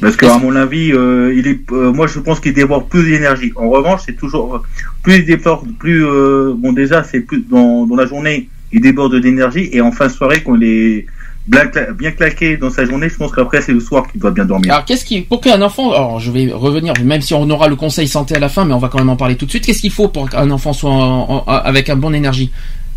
Parce 0.00 0.16
que 0.16 0.26
à 0.26 0.38
mon 0.38 0.54
avis, 0.56 0.92
euh, 0.92 1.34
il 1.36 1.46
est. 1.48 1.60
euh, 1.72 1.92
moi 1.92 2.06
je 2.06 2.18
pense 2.20 2.38
qu'il 2.40 2.54
déborde 2.54 2.88
plus 2.88 3.04
d'énergie. 3.10 3.52
En 3.56 3.68
revanche, 3.68 4.02
c'est 4.06 4.16
toujours 4.16 4.56
euh, 4.56 4.58
plus 5.02 5.16
il 5.16 5.24
déborde, 5.24 5.66
plus 5.78 6.04
euh, 6.06 6.54
bon 6.56 6.72
déjà 6.72 7.02
c'est 7.02 7.20
plus 7.20 7.44
dans, 7.50 7.86
dans 7.86 7.96
la 7.96 8.06
journée 8.06 8.48
il 8.72 8.80
déborde 8.80 9.18
d'énergie 9.20 9.68
et 9.72 9.80
en 9.80 9.90
fin 9.92 10.06
de 10.06 10.12
soirée 10.12 10.42
quand 10.44 10.54
il 10.56 10.64
est 10.64 11.06
bien, 11.46 11.64
cla- 11.64 11.90
bien 11.92 12.10
claqué 12.10 12.58
dans 12.58 12.68
sa 12.68 12.84
journée, 12.84 13.08
je 13.08 13.16
pense 13.16 13.32
qu'après 13.32 13.62
c'est 13.62 13.72
le 13.72 13.80
soir 13.80 14.06
qu'il 14.12 14.20
doit 14.20 14.30
bien 14.30 14.44
dormir. 14.44 14.72
Alors 14.74 14.84
qu'est-ce 14.84 15.04
qui 15.06 15.22
pour 15.22 15.40
qu'un 15.40 15.62
enfant 15.62 15.90
alors 15.92 16.20
je 16.20 16.30
vais 16.30 16.52
revenir 16.52 16.92
même 17.02 17.22
si 17.22 17.32
on 17.34 17.48
aura 17.48 17.66
le 17.68 17.76
conseil 17.76 18.06
santé 18.06 18.36
à 18.36 18.38
la 18.38 18.50
fin 18.50 18.66
mais 18.66 18.74
on 18.74 18.78
va 18.78 18.88
quand 18.88 18.98
même 18.98 19.08
en 19.08 19.16
parler 19.16 19.36
tout 19.36 19.46
de 19.46 19.50
suite. 19.50 19.64
Qu'est-ce 19.64 19.80
qu'il 19.80 19.90
faut 19.90 20.08
pour 20.08 20.28
qu'un 20.28 20.50
enfant 20.50 20.72
soit 20.74 20.90
en- 20.90 21.38
en- 21.38 21.44
avec 21.46 21.88
un 21.88 21.96
bon 21.96 22.12
énergie? 22.14 22.50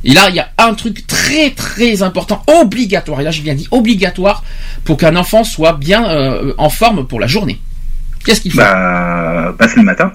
Et 0.03 0.14
là 0.14 0.30
il 0.30 0.36
y 0.36 0.40
a 0.40 0.49
un 0.57 0.73
truc 0.73 1.06
très 1.07 1.52
très 1.52 2.02
important 2.02 2.41
obligatoire 2.48 3.22
et 3.22 3.23
là 3.23 3.32
j'ai 3.32 3.44
bien 3.44 3.53
dit 3.56 3.68
obligatoire 3.72 4.44
pour 4.84 4.98
qu'un 4.98 5.15
enfant 5.15 5.44
soit 5.44 5.73
bien 5.73 6.10
euh, 6.10 6.53
en 6.57 6.69
forme 6.69 7.06
pour 7.07 7.19
la 7.19 7.28
journée. 7.28 7.60
Qu'est-ce 8.26 8.41
qu'il 8.41 8.52
faut 8.52 8.60
Bah, 9.57 9.68
c'est 9.68 9.78
le 9.78 9.84
matin. 9.84 10.11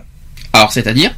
Alors 0.53 0.73
c'est-à-dire 0.73 1.13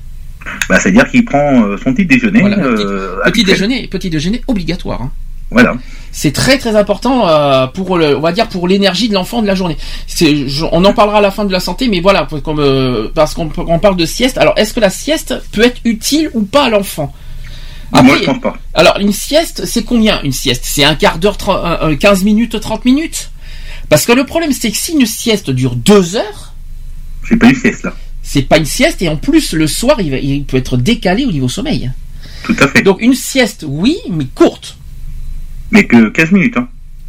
Bah 0.68 0.78
c'est-à-dire 0.80 1.08
qu'il 1.10 1.24
prend 1.24 1.62
euh, 1.62 1.76
son 1.82 1.92
petit 1.94 2.06
déjeuner. 2.06 2.40
Voilà, 2.40 2.58
euh, 2.58 3.16
petit 3.26 3.44
déjeuner 3.44 3.86
petit 3.88 4.10
déjeuner 4.10 4.42
obligatoire. 4.46 5.02
hein. 5.02 5.10
Voilà. 5.50 5.74
C'est 6.12 6.32
très 6.32 6.58
très 6.58 6.76
important 6.76 7.26
euh, 7.26 7.66
pour 7.68 7.96
le, 7.96 8.14
on 8.16 8.20
va 8.20 8.32
dire 8.32 8.48
pour 8.48 8.68
l'énergie 8.68 9.08
de 9.08 9.14
l'enfant 9.14 9.40
de 9.40 9.46
la 9.46 9.54
journée. 9.54 9.78
Je- 10.08 10.66
on 10.72 10.84
en 10.84 10.92
parlera 10.92 11.18
à 11.18 11.20
la 11.22 11.30
fin 11.30 11.46
de 11.46 11.52
la 11.52 11.60
santé, 11.60 11.88
mais 11.88 12.00
voilà, 12.00 12.28
comme, 12.44 13.10
parce 13.14 13.32
qu'on 13.32 13.50
on 13.56 13.78
parle 13.78 13.96
de 13.96 14.04
sieste. 14.04 14.36
Alors, 14.36 14.52
est-ce 14.58 14.74
que 14.74 14.80
la 14.80 14.90
sieste 14.90 15.34
peut 15.52 15.62
être 15.64 15.80
utile 15.86 16.28
ou 16.34 16.42
pas 16.42 16.64
à 16.64 16.68
l'enfant? 16.68 17.14
Moi 17.92 18.00
Après- 18.02 18.18
je 18.20 18.24
pense 18.24 18.40
pas. 18.40 18.56
Alors, 18.74 18.98
une 19.00 19.12
sieste, 19.12 19.64
c'est 19.66 19.84
combien 19.84 20.20
une 20.22 20.32
sieste? 20.32 20.62
C'est 20.64 20.84
un 20.84 20.94
quart 20.94 21.18
d'heure, 21.18 21.36
tre- 21.36 21.64
euh, 21.82 21.90
euh, 21.92 21.96
15 21.96 22.24
minutes, 22.24 22.60
30 22.60 22.84
minutes? 22.84 23.30
Parce 23.88 24.04
que 24.04 24.12
le 24.12 24.24
problème, 24.26 24.52
c'est 24.52 24.70
que 24.70 24.76
si 24.76 24.92
une 24.92 25.06
sieste 25.06 25.50
dure 25.50 25.74
deux 25.74 26.16
heures, 26.16 26.52
C'est 27.28 27.36
pas 27.36 27.48
une 27.48 27.54
sieste 27.56 27.84
là. 27.84 27.94
c'est 28.22 28.42
pas 28.42 28.58
une 28.58 28.66
sieste, 28.66 29.00
et 29.02 29.08
en 29.08 29.16
plus, 29.16 29.52
le 29.52 29.66
soir, 29.66 30.00
il, 30.00 30.10
va- 30.10 30.18
il 30.18 30.44
peut 30.44 30.56
être 30.58 30.76
décalé 30.76 31.24
au 31.24 31.32
niveau 31.32 31.48
sommeil. 31.48 31.90
Tout 32.44 32.56
à 32.60 32.68
fait. 32.68 32.82
Donc, 32.82 33.00
une 33.00 33.14
sieste, 33.14 33.64
oui, 33.66 33.96
mais 34.10 34.26
courte. 34.34 34.76
Mais 35.70 35.86
que 35.86 36.08
15 36.10 36.30
minutes. 36.32 36.56
Hein. 36.56 36.68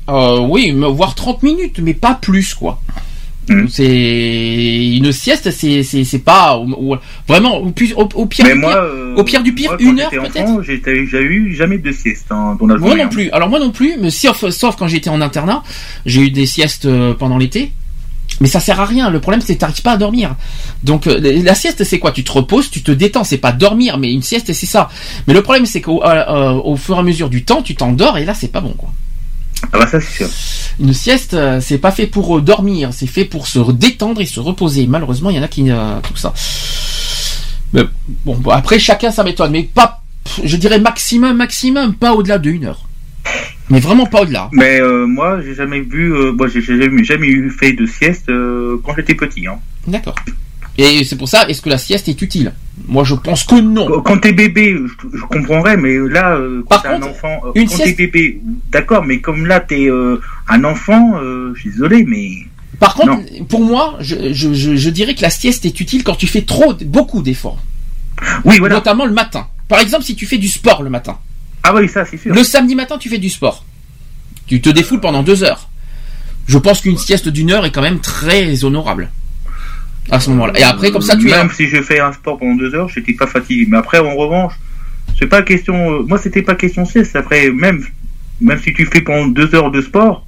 Euh, 0.09 0.39
oui, 0.39 0.71
mais 0.71 0.87
voire 0.89 1.13
30 1.15 1.43
minutes, 1.43 1.79
mais 1.79 1.93
pas 1.93 2.15
plus, 2.15 2.53
quoi. 2.53 2.81
Mhm. 3.49 3.67
C'est 3.69 4.95
une 4.97 5.11
sieste, 5.11 5.51
c'est 5.51 5.83
c'est 5.83 6.03
c'est 6.03 6.19
pas 6.19 6.57
ou- 6.57 6.93
ou- 6.93 6.97
vraiment 7.27 7.57
au, 7.57 7.71
pu- 7.71 7.93
au, 7.95 8.07
au 8.15 8.25
pire 8.25 8.45
Mais 8.45 8.53
du 8.53 8.59
moi, 8.59 8.71
pire. 8.71 8.79
euh, 8.81 9.15
au 9.15 9.23
pire 9.23 9.43
du 9.43 9.53
pire, 9.53 9.71
moi, 9.71 9.77
quand 9.77 9.83
une 9.91 9.99
heure, 9.99 10.09
peut-être 10.09 10.61
j'ai 10.63 11.21
eu 11.21 11.55
jamais 11.55 11.77
de 11.77 11.91
sieste 11.91 12.27
hein, 12.31 12.57
dans 12.59 12.67
la 12.67 12.77
Moi 12.77 12.95
non 12.95 13.03
hein. 13.03 13.07
plus. 13.07 13.29
Alors 13.31 13.49
moi 13.49 13.59
non 13.59 13.71
plus, 13.71 13.95
mais 13.99 14.09
sauf 14.09 14.47
sauf 14.49 14.75
quand 14.75 14.87
j'étais 14.87 15.09
en 15.09 15.21
internat, 15.21 15.63
j'ai 16.05 16.21
eu 16.21 16.31
des 16.31 16.45
siestes 16.45 16.85
euh, 16.85 17.13
pendant 17.13 17.37
l'été. 17.37 17.71
Mais 18.41 18.47
ça 18.47 18.59
sert 18.61 18.79
à 18.79 18.85
rien. 18.85 19.09
Le 19.09 19.19
problème, 19.19 19.41
c'est 19.41 19.55
que 19.55 19.59
t'arrives 19.59 19.81
pas 19.81 19.93
à 19.93 19.97
dormir. 19.97 20.35
Donc 20.83 21.07
euh, 21.07 21.19
la 21.43 21.55
sieste, 21.55 21.83
c'est 21.83 21.99
quoi? 21.99 22.11
Tu 22.11 22.23
te 22.23 22.31
reposes, 22.31 22.69
tu 22.69 22.81
te 22.83 22.91
détends. 22.91 23.25
C'est 23.25 23.37
pas 23.39 23.51
dormir, 23.51 23.97
mais 23.97 24.13
une 24.13 24.21
sieste, 24.21 24.53
c'est 24.53 24.65
ça. 24.67 24.87
Mais 25.27 25.33
le 25.33 25.41
problème, 25.41 25.65
c'est 25.65 25.81
qu'au 25.81 26.01
euh, 26.05 26.51
au 26.53 26.77
fur 26.77 26.95
et 26.95 26.99
à 26.99 27.03
mesure 27.03 27.29
du 27.29 27.43
temps, 27.43 27.61
tu 27.61 27.75
t'endors 27.75 28.17
et 28.17 28.23
là, 28.25 28.33
c'est 28.33 28.51
pas 28.51 28.61
bon, 28.61 28.73
quoi. 28.77 28.93
Ah 29.71 29.79
bah 29.79 29.87
ça 29.87 29.99
c'est 29.99 30.17
sûr. 30.17 30.27
Une 30.79 30.93
sieste, 30.93 31.33
euh, 31.33 31.59
c'est 31.61 31.77
pas 31.77 31.91
fait 31.91 32.07
pour 32.07 32.37
euh, 32.37 32.41
dormir, 32.41 32.93
c'est 32.93 33.07
fait 33.07 33.25
pour 33.25 33.47
se 33.47 33.71
détendre 33.71 34.21
et 34.21 34.25
se 34.25 34.39
reposer. 34.39 34.87
Malheureusement, 34.87 35.29
il 35.29 35.35
y 35.35 35.39
en 35.39 35.43
a 35.43 35.47
qui 35.47 35.69
euh, 35.69 35.99
tout 36.01 36.15
ça. 36.15 36.33
Mais, 37.73 37.83
bon, 38.25 38.35
bon, 38.35 38.51
après 38.51 38.79
chacun 38.79 39.11
sa 39.11 39.23
méthode, 39.23 39.51
mais 39.51 39.63
pas, 39.63 40.01
je 40.43 40.55
dirais 40.57 40.79
maximum, 40.79 41.37
maximum, 41.37 41.93
pas 41.93 42.13
au-delà 42.13 42.37
de 42.39 42.49
une 42.49 42.65
heure. 42.65 42.87
Mais 43.69 43.79
vraiment 43.79 44.05
pas 44.07 44.21
au-delà. 44.21 44.49
Mais 44.53 44.79
euh, 44.79 45.05
moi 45.05 45.41
j'ai 45.43 45.53
jamais 45.53 45.81
vu, 45.81 46.13
euh, 46.13 46.31
moi 46.31 46.47
j'ai 46.47 46.61
jamais, 46.61 47.03
jamais 47.03 47.27
eu 47.27 47.51
fait 47.51 47.73
de 47.73 47.85
sieste 47.85 48.27
quand 48.83 48.95
j'étais 48.95 49.15
petit. 49.15 49.45
Hein. 49.45 49.59
D'accord. 49.85 50.15
Et 50.81 51.03
c'est 51.03 51.17
pour 51.17 51.27
ça, 51.27 51.47
est-ce 51.49 51.61
que 51.61 51.69
la 51.69 51.77
sieste 51.77 52.07
est 52.07 52.21
utile? 52.21 52.53
Moi, 52.87 53.03
je 53.03 53.13
pense 53.13 53.43
que 53.43 53.55
non. 53.55 54.01
Quand- 54.01 54.17
t'es 54.19 54.31
bébé, 54.31 54.73
je, 54.75 55.17
je 55.17 55.23
comprendrais, 55.25 55.75
mais 55.75 55.97
là, 56.09 56.35
euh, 56.35 56.63
quand 56.69 56.79
t'es 56.79 56.87
un 56.87 57.01
enfant, 57.03 57.41
euh, 57.45 57.51
une 57.55 57.67
quand 57.67 57.75
sieste- 57.75 57.97
t'es 57.97 58.07
bébé, 58.07 58.41
d'accord, 58.71 59.03
mais 59.03 59.19
comme 59.19 59.45
là 59.45 59.59
t'es 59.59 59.89
euh, 59.89 60.21
un 60.47 60.63
enfant, 60.63 61.19
euh, 61.21 61.51
je 61.55 61.59
suis 61.61 61.69
désolé, 61.71 62.05
mais 62.07 62.29
Par 62.79 62.93
contre, 62.95 63.09
Non. 63.11 63.45
pour 63.49 63.61
moi, 63.61 63.97
je, 63.99 64.31
je 64.31 64.89
dirais 64.89 65.13
que 65.15 65.21
la 65.21 65.29
sieste 65.29 65.65
est 65.65 65.77
utile 65.81 66.03
quand 66.05 66.15
tu 66.15 66.27
fais 66.27 66.43
trop, 66.43 66.73
beaucoup 66.85 67.21
d'efforts, 67.21 67.59
oui 68.45 68.57
voilà. 68.59 68.75
notamment 68.75 69.05
le 69.05 69.11
matin. 69.13 69.47
Par 69.67 69.79
exemple, 69.81 70.05
si 70.05 70.15
tu 70.15 70.25
fais 70.25 70.37
du 70.37 70.47
sport 70.47 70.81
le 70.81 70.89
matin. 70.89 71.17
Ah 71.63 71.75
oui 71.75 71.89
ça 71.89 72.05
c'est 72.05 72.15
sûr. 72.17 72.33
Le 72.33 72.41
samedi 72.43 72.75
matin, 72.75 72.97
tu 72.97 73.09
fais 73.09 73.17
du 73.17 73.29
sport. 73.29 73.65
Tu 74.47 74.61
te 74.61 74.69
défoules 74.69 75.01
pendant 75.01 75.23
deux 75.23 75.43
heures. 75.43 75.67
Je 76.47 76.57
pense 76.57 76.79
qu'une 76.81 76.97
sieste 76.97 77.27
d'une 77.27 77.51
heure 77.51 77.65
est 77.65 77.71
quand 77.71 77.81
même 77.81 77.99
très 77.99 78.63
honorable. 78.63 79.09
À 80.11 80.19
ce 80.19 80.29
moment-là. 80.31 80.53
Et 80.59 80.63
après, 80.63 80.91
comme 80.91 81.01
ça, 81.01 81.15
tu. 81.15 81.25
Même 81.25 81.49
si 81.51 81.67
je 81.67 81.81
fais 81.81 81.99
un 81.99 82.11
sport 82.11 82.37
pendant 82.37 82.55
deux 82.55 82.73
heures, 82.73 82.89
j'étais 82.89 83.13
pas 83.13 83.27
fatigué. 83.27 83.67
Mais 83.69 83.77
après, 83.77 83.99
en 83.99 84.15
revanche, 84.15 84.53
c'est 85.17 85.27
pas 85.27 85.41
question. 85.41 85.99
euh, 85.99 86.03
moi, 86.07 86.17
c'était 86.17 86.41
pas 86.41 86.55
question 86.55 86.85
sieste. 86.85 87.15
Après, 87.15 87.49
même 87.51 87.83
même 88.41 88.59
si 88.59 88.73
tu 88.73 88.85
fais 88.85 89.01
pendant 89.01 89.27
deux 89.27 89.53
heures 89.55 89.71
de 89.71 89.81
sport, 89.81 90.25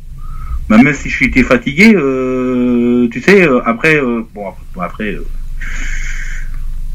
bah, 0.70 0.78
même 0.78 0.94
si 0.94 1.10
je 1.10 1.16
suis 1.16 1.44
fatigué, 1.44 1.94
euh, 1.96 3.08
tu 3.12 3.22
sais, 3.22 3.48
euh, 3.48 3.62
après, 3.66 3.96
euh, 3.96 4.22
bon, 4.34 4.54
après, 4.80 5.14
euh, 5.14 5.26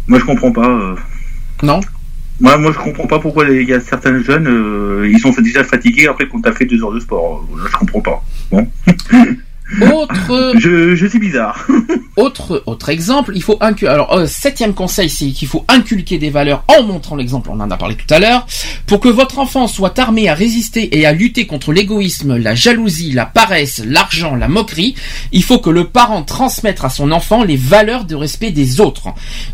moi, 0.07 0.19
je 0.19 0.25
comprends 0.25 0.53
pas. 0.53 0.97
Non? 1.63 1.81
Moi, 2.39 2.59
moi, 2.59 2.73
je 2.73 2.79
comprends 2.79 3.07
pas 3.07 3.19
pourquoi 3.19 3.49
il 3.49 3.69
y 3.69 3.73
a 3.73 3.81
certains 3.81 4.23
jeunes, 4.23 5.07
ils 5.11 5.19
sont 5.19 5.31
déjà 5.41 5.65
fatigués 5.65 6.07
après 6.07 6.29
qu'on 6.29 6.41
t'a 6.41 6.53
fait 6.53 6.67
deux 6.67 6.83
heures 6.83 6.93
de 6.93 7.01
sport. 7.01 7.47
Là, 7.57 7.65
je 7.71 7.77
comprends 7.77 8.01
pas. 8.03 8.23
Bon, 8.51 8.71
Autre. 9.81 10.55
je, 10.59 10.95
je 10.95 11.07
suis 11.07 11.19
bizarre. 11.19 11.67
Autre, 12.17 12.63
autre 12.65 12.89
exemple, 12.89 13.33
il 13.35 13.43
faut 13.43 13.59
inculquer. 13.61 13.89
Alors, 13.89 14.17
euh, 14.17 14.27
septième 14.27 14.73
conseil, 14.73 15.11
c'est 15.11 15.27
qu'il 15.33 15.49
faut 15.49 15.67
inculquer 15.69 16.17
des 16.17 16.31
valeurs 16.31 16.65
en 16.67 16.83
montrant 16.83 17.15
l'exemple. 17.15 17.51
On 17.53 17.61
en 17.61 17.71
a 17.71 17.77
parlé 17.77 17.95
tout 17.95 18.13
à 18.15 18.19
l'heure. 18.19 18.47
Pour 18.87 19.01
que 19.01 19.09
votre 19.11 19.39
enfant 19.39 19.67
soit 19.69 19.99
armé 19.99 20.27
à 20.31 20.35
résister 20.35 20.99
et 20.99 21.05
à 21.05 21.13
lutter 21.13 21.47
contre 21.47 21.75
l'égoïsme, 21.75 22.39
la 22.39 22.55
jalousie, 22.55 23.13
la 23.13 23.27
paresse, 23.27 23.83
l'argent, 23.85 24.35
la 24.35 24.49
moquerie, 24.49 24.95
il 25.33 25.43
faut 25.43 25.59
que 25.59 25.69
le 25.69 25.89
parent 25.89 26.23
transmette 26.23 26.83
à 26.85 26.89
son 26.89 27.13
enfant 27.13 27.45
les 27.45 27.57
valeurs 27.57 28.07
de 28.07 28.15
respect 28.15 28.51
des 28.51 28.81
autres, 28.81 29.09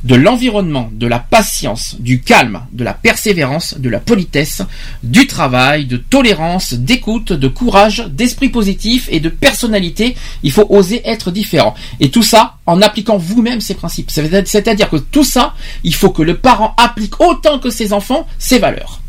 de 0.04 0.14
l'environnement, 0.14 0.88
de 0.92 1.08
la 1.08 1.18
patience, 1.18 1.96
du 1.98 2.20
calme, 2.20 2.60
de 2.72 2.84
la 2.84 2.94
persévérance, 2.94 3.76
de 3.78 3.88
la 3.88 3.98
politesse, 3.98 4.62
du 5.02 5.26
travail, 5.26 5.86
de 5.86 5.96
tolérance, 5.96 6.74
d'écoute, 6.74 7.32
de 7.32 7.48
courage, 7.48 8.06
d'esprit 8.08 8.50
positif 8.50 9.08
et 9.10 9.18
de 9.18 9.28
personnalité. 9.28 10.01
Il 10.42 10.52
faut 10.52 10.66
oser 10.68 11.02
être 11.04 11.30
différent. 11.30 11.74
Et 12.00 12.10
tout 12.10 12.22
ça 12.22 12.56
en 12.66 12.80
appliquant 12.82 13.16
vous-même 13.18 13.60
ces 13.60 13.74
principes. 13.74 14.10
C'est- 14.10 14.46
C'est-à-dire 14.48 14.88
que 14.90 14.96
tout 14.96 15.24
ça, 15.24 15.54
il 15.84 15.94
faut 15.94 16.10
que 16.10 16.22
le 16.22 16.36
parent 16.36 16.74
applique 16.76 17.20
autant 17.20 17.58
que 17.58 17.70
ses 17.70 17.92
enfants 17.92 18.26
ces 18.38 18.58
valeurs. 18.58 19.00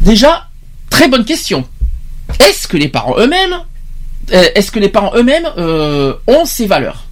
Déjà, 0.00 0.48
très 0.90 1.08
bonne 1.08 1.24
question. 1.24 1.66
Est-ce 2.40 2.66
que 2.68 2.76
les 2.76 2.88
parents 2.88 3.16
eux-mêmes, 3.18 3.56
euh, 4.32 4.48
est-ce 4.54 4.70
que 4.70 4.78
les 4.80 4.88
parents 4.88 5.12
eux-mêmes 5.16 5.48
euh, 5.58 6.14
ont 6.26 6.44
ces 6.44 6.66
valeurs? 6.66 7.04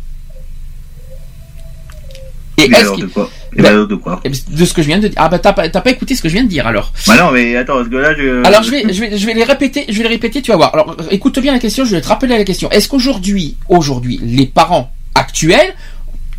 Et 2.58 2.68
est-ce 2.80 2.90
qu'ils- 2.96 3.08
de 3.56 3.62
quoi 3.62 3.70
Les 3.72 3.72
Bah, 3.72 3.86
de 3.86 3.94
quoi 3.94 4.20
de 4.50 4.64
ce 4.64 4.72
que 4.74 4.82
je 4.82 4.86
viens 4.88 4.98
de 4.98 5.08
dire. 5.08 5.16
Ah 5.18 5.28
bah 5.28 5.38
t'as 5.38 5.52
pas, 5.52 5.68
t'as 5.68 5.80
pas 5.80 5.90
écouté 5.90 6.14
ce 6.14 6.22
que 6.22 6.28
je 6.28 6.34
viens 6.34 6.44
de 6.44 6.48
dire 6.48 6.66
alors. 6.66 6.92
Bah 7.06 7.14
non, 7.18 7.30
mais 7.32 7.56
attends, 7.56 7.76
parce 7.76 7.88
que 7.88 7.96
là, 7.96 8.14
je. 8.16 8.44
Alors 8.46 8.62
je 8.62 8.70
vais, 8.70 8.92
je 8.92 9.00
vais, 9.00 9.16
je 9.16 9.26
vais 9.26 9.34
les 9.34 9.44
répéter, 9.44 9.84
je 9.88 9.96
vais 9.96 10.02
les 10.04 10.08
répéter, 10.08 10.42
tu 10.42 10.50
vas 10.50 10.56
voir. 10.56 10.72
Alors 10.74 10.96
écoute 11.10 11.38
bien 11.38 11.52
la 11.52 11.58
question, 11.58 11.84
je 11.84 11.90
vais 11.94 12.00
te 12.00 12.08
rappeler 12.08 12.36
la 12.36 12.44
question. 12.44 12.70
Est-ce 12.70 12.88
qu'aujourd'hui, 12.88 13.56
aujourd'hui, 13.68 14.20
les 14.22 14.46
parents 14.46 14.90
actuels, 15.14 15.74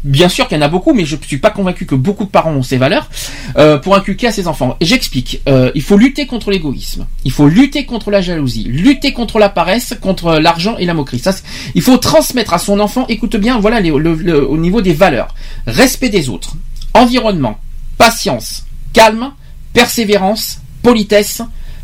bien 0.03 0.29
sûr 0.29 0.47
qu'il 0.47 0.55
y 0.57 0.59
en 0.59 0.63
a 0.63 0.67
beaucoup, 0.67 0.93
mais 0.93 1.03
je 1.05 1.15
suis 1.25 1.37
pas 1.39 1.49
convaincu 1.49 1.85
que 1.87 1.95
beaucoup 1.95 2.25
de 2.25 2.29
parents 2.29 2.51
ont 2.53 2.61
ces 2.61 2.77
valeurs 2.77 3.09
euh, 3.57 3.77
pour 3.79 3.95
inculquer 3.95 4.27
à 4.27 4.31
ses 4.31 4.47
enfants. 4.47 4.77
J'explique. 4.81 5.41
Euh, 5.49 5.71
il 5.73 5.81
faut 5.81 5.97
lutter 5.97 6.27
contre 6.27 6.51
l'égoïsme, 6.51 7.07
il 7.23 7.31
faut 7.31 7.47
lutter 7.47 7.85
contre 7.85 8.11
la 8.11 8.21
jalousie, 8.21 8.65
lutter 8.65 9.13
contre 9.13 9.39
la 9.39 9.49
paresse, 9.49 9.95
contre 9.99 10.37
l'argent 10.37 10.77
et 10.77 10.85
la 10.85 10.93
moquerie. 10.93 11.17
Ça, 11.19 11.33
il 11.73 11.81
faut 11.81 11.97
transmettre 11.97 12.53
à 12.53 12.59
son 12.59 12.79
enfant. 12.79 13.05
Écoute 13.09 13.35
bien, 13.37 13.59
voilà 13.59 13.79
les- 13.79 13.89
le- 13.89 14.13
le- 14.13 14.47
au 14.47 14.57
niveau 14.57 14.81
des 14.81 14.93
valeurs, 14.93 15.33
respect 15.65 16.09
des 16.09 16.29
autres, 16.29 16.53
environnement, 16.95 17.59
patience, 17.97 18.65
calme, 18.93 19.31
persévérance, 19.73 20.59
politesse, 20.81 21.41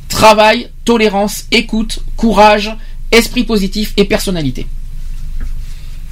travail, 0.08 0.70
tolérance, 0.86 1.46
écoute, 1.52 2.00
courage, 2.18 2.72
esprit 3.12 3.44
positif 3.44 3.94
et 3.98 4.06
personnalité. 4.06 4.66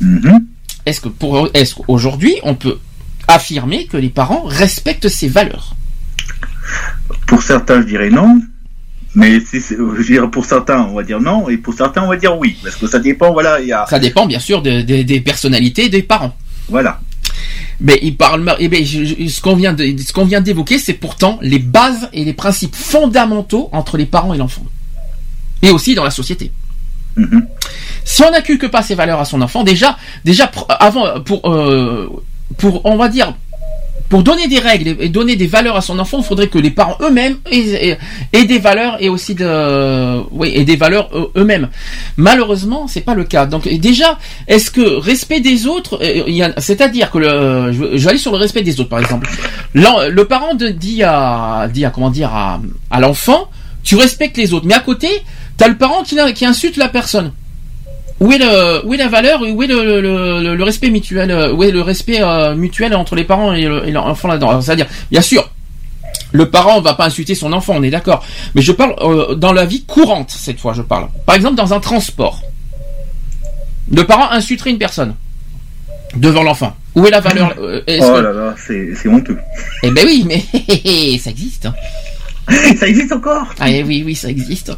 Mhm. 0.01 0.45
Est-ce 0.85 1.01
que 1.01 1.09
pour 1.09 1.49
est-ce 1.53 1.75
qu'aujourd'hui 1.75 2.35
on 2.43 2.55
peut 2.55 2.77
affirmer 3.27 3.85
que 3.85 3.97
les 3.97 4.09
parents 4.09 4.43
respectent 4.45 5.07
ces 5.09 5.27
valeurs? 5.27 5.75
Pour 7.27 7.41
certains, 7.43 7.81
je 7.81 7.87
dirais 7.87 8.09
non. 8.09 8.41
Mais 9.15 9.39
si 9.39 9.59
c'est- 9.59 9.75
je 9.75 10.25
pour 10.27 10.45
certains, 10.45 10.81
on 10.81 10.93
va 10.93 11.03
dire 11.03 11.19
non, 11.19 11.49
et 11.49 11.57
pour 11.57 11.73
certains, 11.73 12.03
on 12.03 12.07
va 12.09 12.15
dire 12.15 12.37
oui, 12.37 12.57
parce 12.63 12.75
que 12.75 12.87
ça 12.87 12.99
dépend. 12.99 13.33
Voilà, 13.33 13.59
il 13.59 13.67
y 13.67 13.73
a, 13.73 13.85
Ça 13.87 13.99
dépend 13.99 14.25
bien 14.27 14.39
sûr 14.39 14.61
de- 14.61 14.81
de- 14.81 15.01
des 15.01 15.19
personnalités 15.21 15.89
des 15.89 16.03
parents. 16.03 16.35
voilà. 16.69 17.01
Mais 17.81 17.97
il 18.01 18.15
parle. 18.17 18.55
Eh 18.59 18.85
je- 18.85 19.05
je- 19.05 19.27
ce 19.27 19.41
qu'on 19.41 19.55
vient 19.55 19.73
de, 19.73 19.85
ce 19.97 20.11
qu'on 20.11 20.25
vient 20.25 20.41
d'évoquer, 20.41 20.77
c'est 20.79 20.93
pourtant 20.93 21.39
les 21.41 21.59
bases 21.59 22.09
et 22.13 22.25
les 22.25 22.33
principes 22.33 22.75
fondamentaux 22.75 23.69
entre 23.71 23.95
les 23.97 24.05
parents 24.05 24.33
et 24.33 24.37
l'enfant, 24.37 24.65
et 25.61 25.69
aussi 25.69 25.95
dans 25.95 26.03
la 26.03 26.11
société. 26.11 26.51
Mhm. 27.15 27.47
Si 28.03 28.23
on 28.23 28.31
n'inculque 28.31 28.67
pas 28.69 28.81
ces 28.81 28.95
valeurs 28.95 29.19
à 29.19 29.25
son 29.25 29.41
enfant, 29.41 29.63
déjà, 29.63 29.97
déjà 30.25 30.51
avant 30.79 31.21
pour 31.21 31.49
euh, 31.49 32.09
pour 32.57 32.85
on 32.85 32.97
va 32.97 33.07
dire 33.07 33.33
pour 34.09 34.23
donner 34.23 34.47
des 34.47 34.57
règles 34.59 34.95
et 34.99 35.07
donner 35.09 35.35
des 35.35 35.45
valeurs 35.47 35.75
à 35.75 35.81
son 35.81 35.99
enfant, 35.99 36.17
il 36.17 36.23
faudrait 36.23 36.47
que 36.47 36.57
les 36.57 36.71
parents 36.71 36.97
eux-mêmes 37.01 37.37
aient, 37.51 37.97
des 38.33 38.57
valeurs 38.59 38.97
et 38.99 39.07
aussi 39.07 39.35
de 39.35 40.63
des 40.63 40.75
valeurs 40.75 41.09
eux- 41.13 41.29
eux-mêmes. 41.37 41.69
Malheureusement, 42.17 42.87
c'est 42.87 43.01
pas 43.01 43.13
le 43.13 43.23
cas. 43.23 43.45
Donc 43.45 43.67
déjà, 43.67 44.17
est-ce 44.47 44.71
que 44.71 44.81
respect 44.97 45.41
des 45.41 45.67
autres, 45.67 45.99
euh, 46.01 46.49
c'est-à-dire 46.57 47.11
que 47.11 47.17
le, 47.19 47.71
je, 47.71 47.83
vais- 47.83 47.97
je 47.97 48.03
vais 48.03 48.09
aller 48.09 48.17
sur 48.19 48.31
le 48.31 48.37
respect 48.37 48.63
des 48.63 48.79
autres 48.79 48.89
par 48.89 48.99
exemple. 48.99 49.29
Le 49.73 50.23
parent 50.23 50.53
dit 50.55 51.03
à 51.03 51.67
dit 51.71 51.85
à 51.85 51.91
comment 51.91 52.09
dire 52.09 52.33
à, 52.33 52.99
l'enfant, 52.99 53.49
tu 53.83 53.95
respectes 53.95 54.37
les 54.37 54.53
autres, 54.53 54.65
mais 54.65 54.73
à 54.73 54.79
côté, 54.79 55.07
t'as 55.57 55.67
le 55.67 55.77
parent 55.77 56.03
qui 56.03 56.45
insulte 56.45 56.77
la 56.77 56.87
personne. 56.89 57.31
Où 58.19 58.31
est 58.33 58.37
le 58.37 58.85
où 58.85 58.93
est 58.93 58.97
la 58.97 59.07
valeur 59.07 59.41
où 59.41 59.63
est 59.63 59.67
le, 59.67 59.83
le, 59.83 60.01
le- 60.01 60.55
le 60.55 60.63
respect 60.63 60.89
mutuel 60.89 61.31
euh, 61.31 61.53
où 61.53 61.63
est 61.63 61.71
le 61.71 61.81
respect 61.81 62.21
euh, 62.21 62.53
mutuel 62.55 62.93
entre 62.95 63.15
les 63.15 63.23
parents 63.23 63.53
et 63.53 63.61
le- 63.63 63.87
et 63.87 63.91
l'enfant 63.91 64.27
là-dedans? 64.27 64.59
C'est-à-dire 64.61 64.87
bien 65.09 65.21
sûr 65.21 65.49
le 66.31 66.49
parent 66.49 66.79
va 66.81 66.93
pas 66.95 67.05
insulter 67.05 67.33
son 67.33 67.53
enfant, 67.53 67.73
on 67.77 67.81
est 67.83 67.89
d'accord. 67.89 68.23
Mais 68.55 68.61
je 68.61 68.71
parle 68.71 68.93
euh, 69.01 69.35
dans 69.35 69.51
la 69.53 69.65
vie 69.65 69.83
courante 69.85 70.29
cette 70.31 70.59
fois, 70.59 70.73
je 70.73 70.81
parle. 70.83 71.07
Par 71.25 71.35
exemple 71.35 71.55
dans 71.55 71.73
un 71.73 71.79
transport. 71.79 72.41
Le 73.91 74.05
parent 74.05 74.29
insulterait 74.31 74.69
une 74.71 74.77
personne 74.77 75.15
devant 76.15 76.43
l'enfant. 76.43 76.75
Où 76.95 77.05
est 77.07 77.11
la 77.11 77.21
valeur 77.21 77.53
euh, 77.59 77.81
Oh 77.87 77.91
que- 78.15 78.19
là 78.19 78.33
là, 78.33 78.55
c'est 78.57 78.93
c'est 78.95 79.07
honteux. 79.09 79.37
Eh 79.83 79.91
ben 79.91 80.03
oui, 80.05 80.25
mais 80.27 81.17
ça 81.19 81.29
existe. 81.31 81.65
hein. 81.67 81.73
ça 82.79 82.87
existe 82.87 83.11
encore? 83.11 83.47
Ah 83.59 83.69
eh 83.69 83.83
oui, 83.83 84.03
oui, 84.05 84.13
ça 84.15 84.29
existe. 84.29 84.71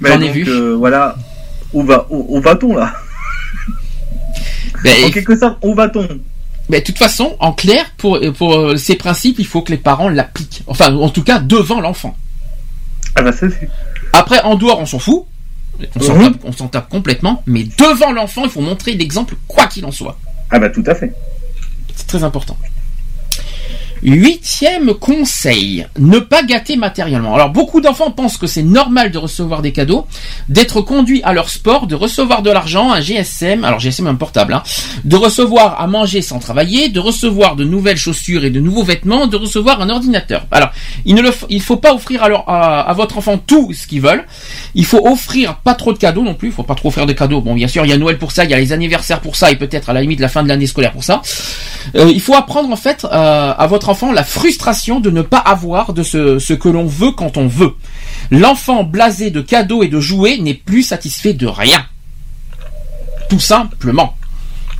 Mais 0.00 0.08
J'en 0.10 0.20
ai 0.20 0.26
donc, 0.28 0.34
vu. 0.34 0.72
voilà, 0.74 1.16
où 1.72 1.82
va, 1.82 2.06
où, 2.10 2.36
où 2.36 2.40
va-t-on 2.40 2.76
là? 2.76 2.94
Ben, 4.84 5.04
En 5.06 5.10
quelque 5.10 5.36
sorte, 5.38 5.58
où 5.62 5.74
va-t-on? 5.74 6.08
Mais 6.68 6.80
de 6.80 6.84
toute 6.84 6.98
façon, 6.98 7.36
en 7.40 7.52
clair, 7.52 7.84
pour, 7.98 8.18
pour 8.38 8.54
euh, 8.54 8.76
ces 8.76 8.96
principes, 8.96 9.38
il 9.38 9.46
faut 9.46 9.62
que 9.62 9.70
les 9.72 9.78
parents 9.78 10.08
l'appliquent. 10.08 10.62
Enfin, 10.66 10.94
en 10.94 11.08
tout 11.08 11.22
cas, 11.22 11.38
devant 11.38 11.80
l'enfant. 11.80 12.16
Ah 13.14 13.22
bah 13.22 13.32
ça 13.32 13.46
c'est. 13.50 13.68
Après, 14.12 14.40
en 14.42 14.54
dehors, 14.54 14.78
on 14.80 14.86
s'en 14.86 14.98
fout. 14.98 15.24
On 15.96 16.00
s'en 16.00 16.14
Mhm. 16.16 16.32
tape, 16.32 16.40
on 16.44 16.52
s'en 16.52 16.68
tape 16.68 16.88
complètement. 16.88 17.42
Mais 17.46 17.64
devant 17.64 18.12
l'enfant, 18.12 18.42
il 18.44 18.50
faut 18.50 18.60
montrer 18.60 18.92
l'exemple, 18.94 19.34
quoi 19.48 19.66
qu'il 19.66 19.84
en 19.84 19.90
soit. 19.90 20.18
Ah 20.50 20.58
bah 20.58 20.70
tout 20.70 20.84
à 20.86 20.94
fait. 20.94 21.12
C'est 21.94 22.06
très 22.06 22.24
important. 22.24 22.56
Huitième 24.02 24.94
conseil, 24.94 25.86
ne 25.98 26.18
pas 26.18 26.42
gâter 26.42 26.76
matériellement. 26.76 27.34
Alors 27.36 27.50
beaucoup 27.50 27.80
d'enfants 27.80 28.10
pensent 28.10 28.36
que 28.36 28.48
c'est 28.48 28.62
normal 28.64 29.12
de 29.12 29.18
recevoir 29.18 29.62
des 29.62 29.70
cadeaux, 29.72 30.06
d'être 30.48 30.80
conduit 30.80 31.22
à 31.22 31.32
leur 31.32 31.48
sport, 31.48 31.86
de 31.86 31.94
recevoir 31.94 32.42
de 32.42 32.50
l'argent, 32.50 32.92
un 32.92 33.00
GSM, 33.00 33.64
alors 33.64 33.78
GSM 33.78 34.08
un 34.08 34.16
portable, 34.16 34.54
hein, 34.54 34.62
de 35.04 35.14
recevoir 35.16 35.80
à 35.80 35.86
manger 35.86 36.20
sans 36.20 36.40
travailler, 36.40 36.88
de 36.88 36.98
recevoir 36.98 37.54
de 37.54 37.62
nouvelles 37.64 37.96
chaussures 37.96 38.44
et 38.44 38.50
de 38.50 38.58
nouveaux 38.60 38.82
vêtements, 38.82 39.28
de 39.28 39.36
recevoir 39.36 39.80
un 39.80 39.88
ordinateur. 39.88 40.46
Alors 40.50 40.70
il 41.04 41.14
ne 41.14 41.22
le 41.22 41.30
il 41.48 41.62
faut 41.62 41.76
pas 41.76 41.94
offrir 41.94 42.24
à, 42.24 42.28
leur- 42.28 42.48
à, 42.48 42.80
à 42.80 42.92
votre 42.94 43.18
enfant 43.18 43.38
tout 43.38 43.72
ce 43.72 43.86
qu'ils 43.86 44.00
veulent. 44.02 44.24
Il 44.74 44.84
faut 44.84 45.06
offrir 45.06 45.56
pas 45.58 45.74
trop 45.74 45.92
de 45.92 45.98
cadeaux 45.98 46.22
non 46.22 46.34
plus. 46.34 46.48
Il 46.48 46.54
faut 46.54 46.62
pas 46.64 46.74
trop 46.74 46.88
offrir 46.88 47.06
de 47.06 47.12
cadeaux. 47.12 47.40
Bon 47.40 47.54
bien 47.54 47.68
sûr 47.68 47.84
il 47.86 47.88
y 47.90 47.92
a 47.92 47.98
Noël 47.98 48.18
pour 48.18 48.32
ça, 48.32 48.42
il 48.44 48.50
y 48.50 48.54
a 48.54 48.58
les 48.58 48.72
anniversaires 48.72 49.20
pour 49.20 49.36
ça 49.36 49.52
et 49.52 49.56
peut-être 49.56 49.90
à 49.90 49.92
la 49.92 50.00
limite 50.02 50.18
la 50.20 50.28
fin 50.28 50.42
de 50.42 50.48
l'année 50.48 50.66
scolaire 50.66 50.92
pour 50.92 51.04
ça. 51.04 51.22
Euh, 51.94 52.10
il 52.12 52.20
faut 52.20 52.34
apprendre 52.34 52.70
en 52.70 52.76
fait 52.76 53.04
euh, 53.04 53.08
à 53.56 53.66
votre 53.68 53.88
enfant 53.88 53.91
la 54.12 54.24
frustration 54.24 55.00
de 55.00 55.10
ne 55.10 55.22
pas 55.22 55.38
avoir 55.38 55.92
de 55.92 56.02
ce 56.02 56.52
que 56.52 56.68
l'on 56.68 56.86
veut 56.86 57.12
quand 57.12 57.36
on 57.36 57.46
veut. 57.46 57.74
L'enfant 58.30 58.84
blasé 58.84 59.30
de 59.30 59.40
cadeaux 59.40 59.82
et 59.82 59.88
de 59.88 60.00
jouets 60.00 60.38
n'est 60.38 60.54
plus 60.54 60.82
satisfait 60.82 61.34
de 61.34 61.46
rien. 61.46 61.84
Tout 63.28 63.40
simplement. 63.40 64.16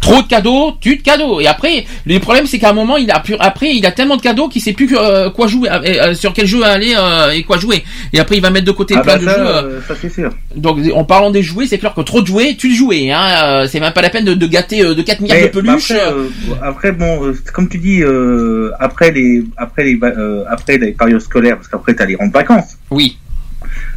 Trop 0.02 0.20
de 0.20 0.26
cadeaux, 0.26 0.72
tu 0.80 0.96
de 0.96 1.02
cadeaux. 1.02 1.40
Et 1.40 1.46
après, 1.46 1.86
le 2.06 2.18
problème 2.18 2.46
c'est 2.46 2.58
qu'à 2.58 2.70
un 2.70 2.72
moment, 2.74 2.96
il 2.98 3.10
a 3.10 3.20
pu, 3.20 3.34
après, 3.38 3.74
il 3.74 3.86
a 3.86 3.92
tellement 3.92 4.16
de 4.16 4.20
cadeaux 4.22 4.48
qu'il 4.48 4.60
sait 4.60 4.72
plus 4.74 4.86
que, 4.88 4.96
euh, 4.98 5.30
quoi 5.30 5.46
jouer, 5.46 5.70
euh, 5.70 5.78
euh, 6.10 6.14
sur 6.14 6.32
quel 6.34 6.44
jeu 6.46 6.64
aller 6.64 6.92
euh, 6.98 7.30
et 7.30 7.44
quoi 7.44 7.56
jouer. 7.56 7.84
Et 8.12 8.18
après, 8.18 8.36
il 8.36 8.42
va 8.42 8.50
mettre 8.50 8.66
de 8.66 8.72
côté 8.72 8.94
Ah 8.98 9.02
plein 9.02 9.14
bah 9.14 9.18
de 9.20 9.24
ça, 9.24 9.34
jeux. 9.36 9.46
euh, 9.46 9.62
euh, 9.62 9.80
ça 9.86 9.94
c'est 10.00 10.08
sûr. 10.12 10.30
donc, 10.56 10.78
en 10.94 11.04
parlant 11.04 11.30
des 11.30 11.42
jouets, 11.42 11.66
c'est 11.68 11.78
clair 11.78 11.94
que 11.94 12.00
trop 12.02 12.20
de 12.20 12.26
jouets, 12.26 12.56
tu 12.58 12.68
le 12.68 12.74
jouais. 12.74 13.10
Hein, 13.12 13.28
euh, 13.44 13.66
c'est 13.70 13.78
même 13.80 13.92
pas 13.92 14.02
la 14.02 14.10
peine 14.10 14.24
de, 14.24 14.34
de 14.34 14.46
gâter 14.46 14.82
euh, 14.84 14.94
de 14.96 15.02
4 15.02 15.20
milliards 15.20 15.38
Mais, 15.40 15.46
de 15.48 15.52
peluches. 15.52 15.92
Après, 15.92 16.12
euh, 16.12 16.28
après, 16.62 16.92
bon, 16.92 17.24
euh, 17.24 17.34
comme 17.54 17.68
tu 17.68 17.78
dis, 17.78 18.02
euh, 18.02 18.70
après 18.80 19.12
les, 19.12 19.44
après 19.56 19.84
les, 19.84 19.98
euh, 20.02 20.42
après 20.50 20.78
les 20.78 20.92
périodes 20.92 21.20
scolaires, 21.20 21.56
parce 21.56 21.68
qu'après 21.68 21.94
t'as 21.94 22.06
les 22.06 22.14
grandes 22.14 22.32
vacances. 22.32 22.76
Oui. 22.90 23.16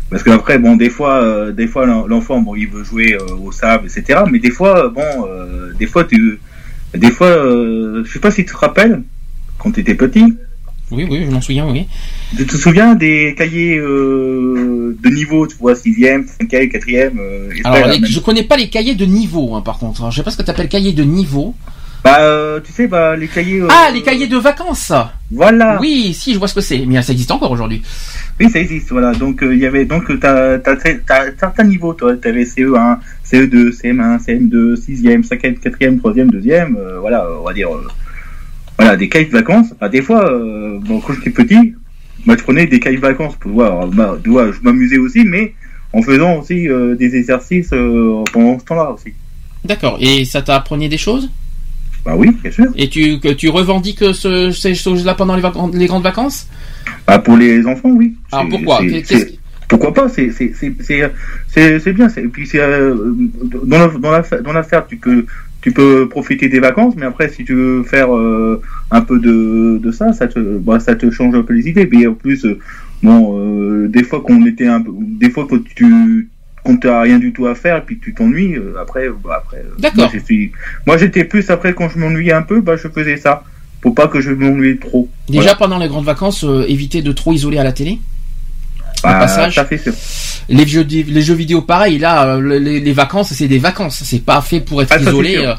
Parce 0.10 0.22
qu'après, 0.23 0.60
bon, 0.60 0.76
des 0.76 0.90
fois, 0.90 1.15
euh, 1.23 1.52
des 1.52 1.68
fois, 1.68 1.86
l'en- 1.86 2.06
l'enfant, 2.06 2.40
bon, 2.40 2.56
il 2.56 2.68
veut 2.68 2.84
jouer 2.84 3.15
euh, 3.15 3.36
au 3.44 3.52
sable, 3.52 3.88
etc. 3.88 4.19
Mais 4.32 4.40
des 4.40 4.52
fois, 4.52 4.86
euh, 4.86 4.90
bon, 4.90 5.02
euh, 5.27 5.73
des 5.80 5.88
fois, 5.88 6.03
tu, 6.03 6.40
des 6.94 7.10
fois, 7.11 7.27
euh, 7.27 8.03
je 8.06 8.11
sais 8.14 8.19
pas 8.19 8.32
si 8.32 8.45
tu 8.45 8.52
te 8.53 8.57
rappelles, 8.57 9.02
quand 9.57 9.72
tu 9.72 9.80
étais 9.80 9.95
petit, 9.95 10.26
Oui, 10.91 11.07
oui, 11.10 11.26
je 11.26 11.32
m'en 11.32 11.41
souviens, 11.41 11.68
oui. 11.68 11.88
tu 12.38 12.45
te 12.45 12.56
souviens 12.56 12.94
des 12.94 13.34
cahiers 13.36 13.77
euh, 13.80 14.95
de 15.03 15.10
niveau, 15.10 15.48
tu 15.48 15.57
vois, 15.57 15.73
sixième, 15.76 16.27
cinquième, 16.27 16.69
quatrième. 16.69 17.18
Euh, 17.19 17.49
et 17.56 17.61
Alors, 17.65 17.88
les- 17.99 18.06
je 18.06 18.19
connais 18.19 18.44
pas 18.44 18.57
les 18.57 18.69
cahiers 18.69 18.94
de 18.95 19.06
niveau, 19.06 19.56
hein, 19.56 19.61
par 19.61 19.80
contre. 19.80 20.02
Alors, 20.02 20.11
je 20.11 20.18
sais 20.18 20.23
pas 20.23 20.30
ce 20.32 20.38
que 20.38 20.44
t'appelles 20.44 20.69
cahier 20.69 20.94
de 20.94 21.03
niveau. 21.03 21.56
Bah, 22.06 22.19
euh, 22.19 22.60
tu 22.64 22.72
sais, 22.72 22.86
bah, 22.86 23.15
les 23.15 23.27
cahiers. 23.27 23.61
euh, 23.61 23.68
Ah, 23.68 23.90
les 23.91 24.03
cahiers 24.03 24.27
de 24.27 24.38
vacances. 24.38 24.94
Voilà. 25.32 25.80
Oui, 25.82 26.14
si, 26.14 26.36
je 26.36 26.38
vois 26.38 26.48
ce 26.48 26.53
que 26.53 26.61
c'est. 26.61 26.86
Mais 26.86 27.02
ça 27.02 27.11
existe 27.14 27.32
encore 27.32 27.49
aujourd'hui. 27.49 27.82
Oui, 28.40 28.48
ça 28.52 28.60
existe, 28.60 28.91
voilà. 28.91 29.11
Donc, 29.14 29.41
euh, 29.41 29.56
il 29.56 29.60
y 29.60 29.65
avait, 29.65 29.86
donc, 29.86 30.03
t'as, 30.19 30.60
certains 31.40 31.64
niveaux, 31.64 31.95
toi. 31.95 32.15
T'avais 32.15 32.44
CE1, 32.44 32.99
CE2, 33.26 33.72
CM1, 33.72 34.19
CM2, 34.23 34.76
6e, 34.76 35.23
5e, 35.27 35.60
4e, 35.60 35.99
3e, 35.99 36.30
2e, 36.30 36.76
euh, 36.77 36.99
voilà, 36.99 37.26
on 37.41 37.44
va 37.44 37.53
dire, 37.53 37.69
voilà, 38.77 38.95
des 38.95 39.10
cahiers 39.10 39.26
de 39.26 39.32
vacances. 39.32 39.73
Bah, 39.82 39.90
des 39.90 40.03
fois, 40.03 40.30
bon, 40.82 40.99
quand 40.99 41.14
j'étais 41.14 41.32
petit, 41.32 41.73
moi, 42.27 42.38
je 42.38 42.44
prenais 42.44 42.68
des 42.68 42.80
cahiers 42.80 42.98
de 42.98 43.02
vacances 43.02 43.36
pour 43.38 43.52
voir, 43.53 43.88
bah, 43.88 44.15
je 44.23 44.61
m'amusais 44.61 44.99
aussi, 44.99 45.23
mais 45.23 45.56
en 45.91 46.03
faisant 46.03 46.36
aussi 46.38 46.68
des 46.99 47.15
exercices 47.15 47.69
pendant 48.32 48.60
ce 48.60 48.65
temps-là 48.65 48.91
aussi. 48.91 49.11
D'accord. 49.64 49.98
Et 49.99 50.23
ça 50.26 50.44
t'apprenait 50.44 50.88
des 50.90 50.99
choses? 50.99 51.32
Bah 52.06 52.14
oui, 52.15 52.30
bien 52.41 52.52
sûr. 52.52 52.65
Et 52.76 52.88
tu, 52.88 53.19
que 53.19 53.30
tu 53.30 53.49
revendiques 53.49 54.14
ce, 54.14 54.52
ces 54.52 54.76
choses-là 54.76 55.15
pendant 55.15 55.36
les, 55.36 55.88
grandes 55.88 56.03
vacances? 56.03 56.48
Bah, 57.07 57.18
pour 57.19 57.36
les 57.36 57.65
enfants, 57.65 57.90
oui. 57.90 58.15
Alors 58.32 58.45
C'est- 58.45 58.49
pourquoi? 58.52 58.82
Pourquoi 59.68 59.94
pas? 59.94 60.10
C'est 60.10 61.94
bien. 61.94 62.07
Et 62.18 62.27
puis 62.27 62.45
c'est 62.45 62.60
euh, 62.60 62.95
dans 63.64 63.80
la 63.80 63.88
dans 63.88 64.11
l'affaire 64.11 64.44
dans 64.44 64.53
l'affaire 64.53 64.86
tu 64.86 64.98
peux 64.98 65.26
tu 65.61 65.72
peux 65.72 66.07
profiter 66.07 66.49
des 66.49 66.60
vacances, 66.60 66.94
mais 66.95 67.07
après 67.07 67.30
si 67.30 67.44
tu 67.44 67.56
veux 67.56 67.84
faire 67.84 68.15
euh, 68.15 68.61
un 68.91 69.02
peu 69.02 69.19
de 69.19 69.80
de 69.82 69.91
ça, 69.91 70.14
ça 70.14 70.27
te 70.27 70.40
bah, 70.60 70.80
ça 70.80 70.95
te 70.95 71.10
change 71.10 71.34
un 71.34 71.41
peu 71.41 71.53
les 71.53 71.68
idées. 71.68 71.90
Mais 71.91 72.06
en 72.06 72.14
plus 72.14 72.45
euh, 72.45 72.60
bon 73.02 73.40
euh, 73.40 73.88
des 73.88 74.03
fois 74.03 74.22
qu'on 74.22 74.45
était 74.45 74.68
un 74.68 74.82
peu 74.82 74.91
des 74.99 75.32
fois 75.32 75.48
que 75.48 75.56
tu 75.56 76.30
quand 76.66 76.78
t'as 76.78 77.02
rien 77.02 77.20
du 77.20 77.32
tout 77.32 77.46
à 77.48 77.56
faire 77.56 77.78
et 77.78 77.82
puis 77.82 78.00
que 78.00 78.06
tu 78.06 78.14
t'ennuies 78.14 78.56
euh, 78.56 78.74
après 78.82 79.08
bah, 79.24 79.42
après 79.44 79.58
euh, 79.58 79.76
D'accord. 79.78 80.12
moi, 80.86 80.98
j'étais 80.98 81.24
plus 81.24 81.50
après 81.50 81.74
quand 81.74 81.90
je 81.90 81.98
m'ennuyais 82.00 82.34
un 82.34 82.42
peu 82.42 82.60
bah 82.60 82.76
je 82.76 82.88
faisais 82.88 83.18
ça 83.18 83.44
pour 83.82 83.94
pas 83.94 84.08
que 84.08 84.20
je 84.20 84.32
m'ennuie 84.32 84.78
trop 84.80 85.08
Déjà 85.28 85.42
Voilà. 85.42 85.56
pendant 85.56 85.78
les 85.78 85.88
grandes 85.88 86.06
vacances, 86.06 86.44
euh, 86.44 86.66
éviter 86.68 87.02
de 87.04 87.12
trop 87.12 87.32
isoler 87.34 87.60
à 87.60 87.64
la 87.64 87.72
télé? 87.72 88.00
Bah, 89.04 89.20
passage. 89.20 89.62
fait 89.70 89.82
Les 90.50 90.66
jeux, 90.66 90.84
les 90.90 91.22
jeux 91.22 91.34
vidéo, 91.36 91.62
pareil. 91.62 91.98
Là, 92.00 92.36
euh, 92.38 92.60
les, 92.60 92.80
les 92.80 92.94
vacances, 92.94 93.34
c'est 93.34 93.48
des 93.48 93.60
vacances. 93.60 94.02
C'est 94.04 94.24
pas 94.26 94.42
fait 94.42 94.62
pour 94.62 94.82
être 94.82 94.92
Ah, 94.92 95.00
isolé. 95.00 95.38
euh, 95.38 95.54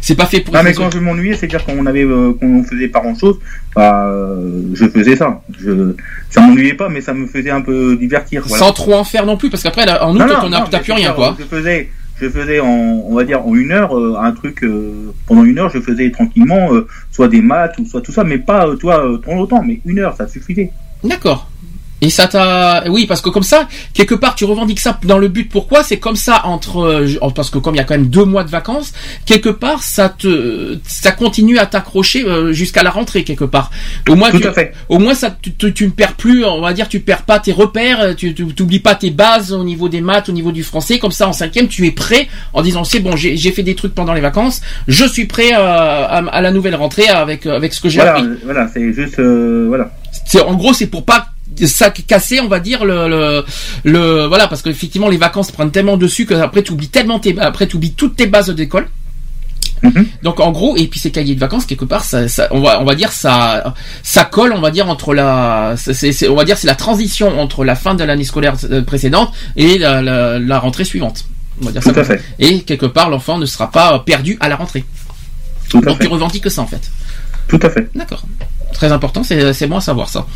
C'est 0.00 0.14
pas 0.16 0.26
fait 0.26 0.40
pour 0.40 0.54
Non 0.54 0.62
mais 0.62 0.70
isolé. 0.72 0.84
quand 0.86 0.90
je 0.96 0.98
m'ennuyais, 1.00 1.34
c'est-à-dire 1.34 1.64
qu'on 1.64 1.86
avait 1.86 2.02
euh, 2.04 2.32
qu'on 2.40 2.64
faisait 2.64 2.88
pas 2.88 3.00
grand-chose, 3.00 3.36
bah 3.74 4.06
euh, 4.08 4.62
je 4.74 4.86
faisais 4.88 5.16
ça. 5.16 5.40
Je 5.60 5.94
ça 6.30 6.40
m'ennuyait 6.40 6.74
pas, 6.74 6.88
mais 6.88 7.00
ça 7.00 7.14
me 7.14 7.26
faisait 7.26 7.50
un 7.50 7.60
peu 7.60 7.96
divertir. 7.96 8.42
Voilà. 8.46 8.64
Sans 8.64 8.72
trop 8.72 8.94
en 8.94 9.04
faire 9.04 9.26
non 9.26 9.36
plus, 9.36 9.50
parce 9.50 9.62
qu'après, 9.62 9.88
en 10.00 10.14
août, 10.14 10.18
Non, 10.18 10.26
non, 10.26 10.34
on 10.44 10.52
a- 10.52 10.66
t'as 10.70 10.80
plus 10.80 10.92
rien, 10.92 11.12
quoi. 11.12 11.36
Je 11.38 11.44
faisais 11.44 11.88
je 12.20 12.28
faisais 12.28 12.58
en 12.58 12.66
on 12.66 13.14
va 13.14 13.22
dire 13.22 13.46
en 13.46 13.54
une 13.54 13.70
heure 13.70 13.96
euh, 13.96 14.16
un 14.20 14.32
truc 14.32 14.64
euh, 14.64 15.12
pendant 15.26 15.44
une 15.44 15.56
heure, 15.60 15.70
je 15.72 15.78
faisais 15.80 16.10
tranquillement 16.10 16.74
euh, 16.74 16.88
soit 17.12 17.28
des 17.28 17.40
maths 17.40 17.78
ou 17.78 17.86
soit 17.86 18.00
tout 18.00 18.10
ça, 18.10 18.24
mais 18.24 18.38
pas 18.38 18.66
toi 18.80 19.04
trop 19.22 19.34
longtemps, 19.36 19.62
mais 19.64 19.80
une 19.86 20.00
heure 20.00 20.16
ça 20.16 20.26
suffisait. 20.26 20.72
D'accord. 21.04 21.48
Et 22.00 22.10
ça 22.10 22.28
t'a, 22.28 22.84
oui, 22.88 23.06
parce 23.06 23.20
que 23.20 23.28
comme 23.28 23.42
ça, 23.42 23.66
quelque 23.92 24.14
part, 24.14 24.34
tu 24.36 24.44
revendiques 24.44 24.78
ça 24.78 24.98
dans 25.02 25.18
le 25.18 25.26
but. 25.28 25.48
Pourquoi? 25.50 25.82
C'est 25.82 25.98
comme 25.98 26.14
ça 26.14 26.42
entre, 26.46 26.78
euh, 26.80 27.30
parce 27.34 27.50
que 27.50 27.58
comme 27.58 27.74
il 27.74 27.78
y 27.78 27.80
a 27.80 27.84
quand 27.84 27.94
même 27.94 28.06
deux 28.06 28.24
mois 28.24 28.44
de 28.44 28.50
vacances, 28.50 28.92
quelque 29.26 29.48
part, 29.48 29.82
ça 29.82 30.08
te, 30.08 30.78
ça 30.86 31.10
continue 31.10 31.58
à 31.58 31.66
t'accrocher 31.66 32.24
euh, 32.24 32.52
jusqu'à 32.52 32.82
la 32.84 32.90
rentrée 32.90 33.24
quelque 33.24 33.44
part. 33.44 33.70
Au 34.08 34.14
moins, 34.14 34.30
Tout 34.30 34.38
tu, 34.38 34.46
à 34.46 34.52
fait. 34.52 34.72
au 34.88 34.98
moins 35.00 35.14
ça, 35.14 35.36
tu, 35.42 35.52
tu, 35.54 35.74
tu 35.74 35.86
ne 35.86 35.90
perds 35.90 36.14
plus, 36.14 36.44
on 36.44 36.60
va 36.60 36.72
dire, 36.72 36.88
tu 36.88 37.00
perds 37.00 37.22
pas 37.22 37.40
tes 37.40 37.50
repères, 37.52 38.14
tu, 38.16 38.32
t'oublies 38.34 38.78
pas 38.78 38.94
tes 38.94 39.10
bases 39.10 39.52
au 39.52 39.64
niveau 39.64 39.88
des 39.88 40.00
maths, 40.00 40.28
au 40.28 40.32
niveau 40.32 40.52
du 40.52 40.62
français. 40.62 40.98
Comme 41.00 41.10
ça, 41.10 41.26
en 41.26 41.32
cinquième, 41.32 41.66
tu 41.66 41.84
es 41.86 41.90
prêt 41.90 42.28
en 42.52 42.62
disant 42.62 42.84
c'est 42.84 43.00
bon, 43.00 43.16
j'ai 43.16 43.50
fait 43.50 43.64
des 43.64 43.74
trucs 43.74 43.94
pendant 43.94 44.12
les 44.14 44.20
vacances, 44.20 44.60
je 44.86 45.04
suis 45.04 45.24
prêt 45.26 45.52
euh, 45.52 45.58
à, 45.58 46.18
à 46.30 46.40
la 46.40 46.52
nouvelle 46.52 46.76
rentrée 46.76 47.08
avec 47.08 47.44
avec 47.46 47.74
ce 47.74 47.80
que 47.80 47.88
j'ai 47.88 47.98
Voilà, 48.00 48.18
appris. 48.18 48.28
voilà, 48.44 48.68
c'est 48.72 48.92
juste, 48.92 49.18
euh, 49.18 49.64
voilà. 49.66 49.90
C'est 50.26 50.40
en 50.42 50.54
gros 50.54 50.72
c'est 50.72 50.86
pour 50.86 51.04
pas 51.04 51.26
ça 51.66 51.90
casser 51.90 52.40
on 52.40 52.48
va 52.48 52.60
dire 52.60 52.84
le 52.84 53.08
le, 53.08 53.44
le 53.84 54.26
voilà 54.26 54.48
parce 54.48 54.62
qu'effectivement 54.62 55.08
les 55.08 55.16
vacances 55.16 55.50
prennent 55.50 55.70
tellement 55.70 55.96
dessus 55.96 56.26
que 56.26 56.34
après 56.34 56.62
tu 56.62 56.72
oublies 56.72 56.88
tellement 56.88 57.18
tes 57.18 57.38
après 57.38 57.66
tu 57.66 57.76
oublies 57.76 57.92
toutes 57.92 58.16
tes 58.16 58.26
bases 58.26 58.50
d'école. 58.50 58.88
Mhm. 59.82 60.06
Donc 60.24 60.40
en 60.40 60.50
gros 60.50 60.76
et 60.76 60.88
puis 60.88 60.98
ces 60.98 61.12
cahiers 61.12 61.36
de 61.36 61.40
vacances 61.40 61.64
quelque 61.64 61.84
part 61.84 62.04
ça, 62.04 62.26
ça 62.28 62.48
on 62.50 62.60
va 62.60 62.80
on 62.80 62.84
va 62.84 62.94
dire 62.96 63.12
ça 63.12 63.74
ça 64.02 64.24
colle 64.24 64.52
on 64.52 64.60
va 64.60 64.72
dire 64.72 64.88
entre 64.88 65.14
la 65.14 65.74
c'est 65.76 66.28
on 66.28 66.34
va 66.34 66.44
dire 66.44 66.58
c'est 66.58 66.66
la 66.66 66.74
transition 66.74 67.40
entre 67.40 67.64
la 67.64 67.76
fin 67.76 67.94
de 67.94 68.02
l'année 68.02 68.24
scolaire 68.24 68.56
euh, 68.70 68.82
précédente 68.82 69.32
et 69.56 69.78
la, 69.78 70.02
la, 70.02 70.38
la 70.38 70.58
rentrée 70.58 70.84
suivante. 70.84 71.26
On 71.60 71.66
va 71.66 71.72
dire 71.72 71.82
ça 71.82 71.92
Tout 71.92 72.00
à 72.00 72.04
fait. 72.04 72.22
Et 72.38 72.62
quelque 72.62 72.86
part 72.86 73.10
l'enfant 73.10 73.38
ne 73.38 73.46
sera 73.46 73.70
pas 73.70 73.98
perdu 74.00 74.36
à 74.40 74.48
la 74.48 74.56
rentrée. 74.56 74.84
Tout 75.68 75.78
à 75.78 75.82
Donc 75.82 76.00
tu 76.00 76.08
revendiques 76.08 76.44
que 76.44 76.50
ça 76.50 76.62
en 76.62 76.66
fait. 76.66 76.90
Tout 77.48 77.60
à 77.62 77.70
fait. 77.70 77.88
D'accord. 77.94 78.22
Très 78.72 78.92
important, 78.92 79.22
c'est 79.22 79.52
c'est 79.52 79.66
bon 79.66 79.76
à 79.78 79.80
savoir 79.80 80.08
ça. 80.08 80.26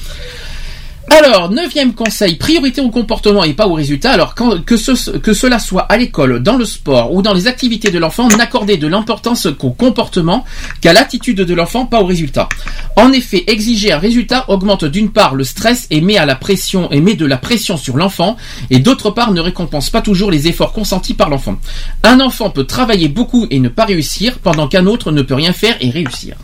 Alors, 1.11 1.51
neuvième 1.51 1.95
conseil, 1.95 2.37
priorité 2.37 2.81
au 2.81 2.91
comportement 2.91 3.43
et 3.45 3.55
pas 3.55 3.67
au 3.67 3.75
résultat. 3.75 4.13
Alors, 4.13 4.35
que, 4.35 5.19
que 5.19 5.33
cela 5.35 5.59
soit 5.59 5.83
à 5.83 5.97
l'école, 5.97 6.43
dans 6.43 6.57
le 6.57 6.65
sport 6.65 7.13
ou 7.13 7.23
dans 7.23 7.35
les 7.35 7.49
activités 7.49 7.91
de 7.91 7.99
l'enfant, 7.99 8.29
n'accordez 8.29 8.77
de 8.77 8.87
l'importance 8.87 9.49
qu'au 9.59 9.71
comportement, 9.71 10.45
qu'à 10.81 10.93
l'attitude 10.93 11.41
de 11.41 11.55
l'enfant, 11.55 11.87
pas 11.87 12.01
au 12.01 12.07
résultat. 12.07 12.49
En 12.97 13.13
effet, 13.13 13.45
exiger 13.49 13.93
un 13.93 13.99
résultat 13.99 14.45
augmente 14.49 14.85
d'une 14.85 15.11
part 15.11 15.35
le 15.35 15.45
stress 15.45 15.87
et 15.91 16.01
met 16.01 16.19
à 16.19 16.27
la 16.27 16.37
pression 16.37 16.91
et 16.93 17.01
met 17.01 17.15
de 17.15 17.27
la 17.27 17.37
pression 17.37 17.77
sur 17.77 17.97
l'enfant, 17.97 18.37
et 18.71 18.79
d'autre 18.79 19.11
part 19.11 19.33
ne 19.33 19.41
récompense 19.41 19.91
pas 19.91 20.03
toujours 20.03 20.31
les 20.31 20.47
efforts 20.47 20.73
consentis 20.73 21.15
par 21.15 21.31
l'enfant. 21.31 21.57
Un 22.05 22.21
enfant 22.21 22.51
peut 22.51 22.65
travailler 22.65 23.09
beaucoup 23.09 23.47
et 23.51 23.59
ne 23.59 23.69
pas 23.69 23.85
réussir, 23.85 24.39
pendant 24.39 24.69
qu'un 24.69 24.87
autre 24.87 25.11
ne 25.11 25.23
peut 25.23 25.35
rien 25.35 25.53
faire 25.53 25.77
et 25.81 25.91
réussir. 25.91 26.37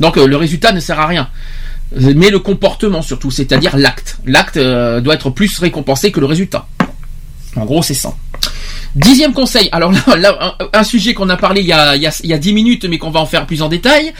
Donc 0.00 0.16
euh, 0.16 0.26
le 0.26 0.36
résultat 0.36 0.72
ne 0.72 0.80
sert 0.80 0.98
à 0.98 1.06
rien. 1.06 1.28
Mais 1.96 2.30
le 2.30 2.38
comportement 2.38 3.02
surtout, 3.02 3.30
c'est-à-dire 3.30 3.76
l'acte. 3.76 4.18
L'acte 4.26 4.56
euh, 4.56 5.00
doit 5.00 5.14
être 5.14 5.30
plus 5.30 5.58
récompensé 5.58 6.12
que 6.12 6.20
le 6.20 6.26
résultat. 6.26 6.66
En 7.56 7.64
gros, 7.64 7.82
c'est 7.82 7.94
ça. 7.94 8.14
Dixième 8.94 9.32
conseil. 9.32 9.68
Alors 9.72 9.92
là, 9.92 10.16
là, 10.16 10.56
un, 10.72 10.84
sujet 10.84 11.14
qu'on 11.14 11.28
a 11.28 11.36
parlé 11.36 11.60
il 11.60 11.66
y 11.66 11.72
a, 11.72 11.96
il 11.96 12.02
y 12.02 12.06
a, 12.06 12.20
il 12.22 12.30
y 12.30 12.32
a 12.32 12.38
10 12.38 12.52
minutes, 12.52 12.84
mais 12.84 12.98
qu'on 12.98 13.10
va 13.10 13.20
en 13.20 13.26
faire 13.26 13.46
plus 13.46 13.62
en 13.62 13.68
détail, 13.68 14.12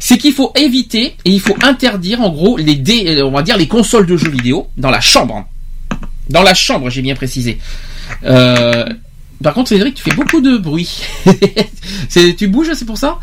c'est 0.00 0.18
qu'il 0.18 0.32
faut 0.32 0.52
éviter 0.54 1.16
et 1.24 1.30
il 1.30 1.40
faut 1.40 1.56
interdire, 1.62 2.20
en 2.20 2.30
gros, 2.30 2.56
les 2.56 2.74
dé, 2.74 3.18
euh, 3.18 3.26
on 3.26 3.30
va 3.30 3.42
dire 3.42 3.56
les 3.56 3.68
consoles 3.68 4.06
de 4.06 4.16
jeux 4.16 4.30
vidéo 4.30 4.68
dans 4.76 4.90
la 4.90 5.00
chambre. 5.00 5.46
Dans 6.30 6.42
la 6.42 6.54
chambre, 6.54 6.88
j'ai 6.90 7.02
bien 7.02 7.14
précisé. 7.14 7.58
Euh, 8.24 8.86
par 9.42 9.52
contre, 9.52 9.68
Cédric, 9.68 9.94
tu 9.94 10.02
fais 10.02 10.14
beaucoup 10.14 10.40
de 10.40 10.56
bruit. 10.56 11.02
Tu 12.38 12.48
bouges, 12.48 12.72
c'est 12.74 12.84
pour 12.86 12.98
ça? 12.98 13.18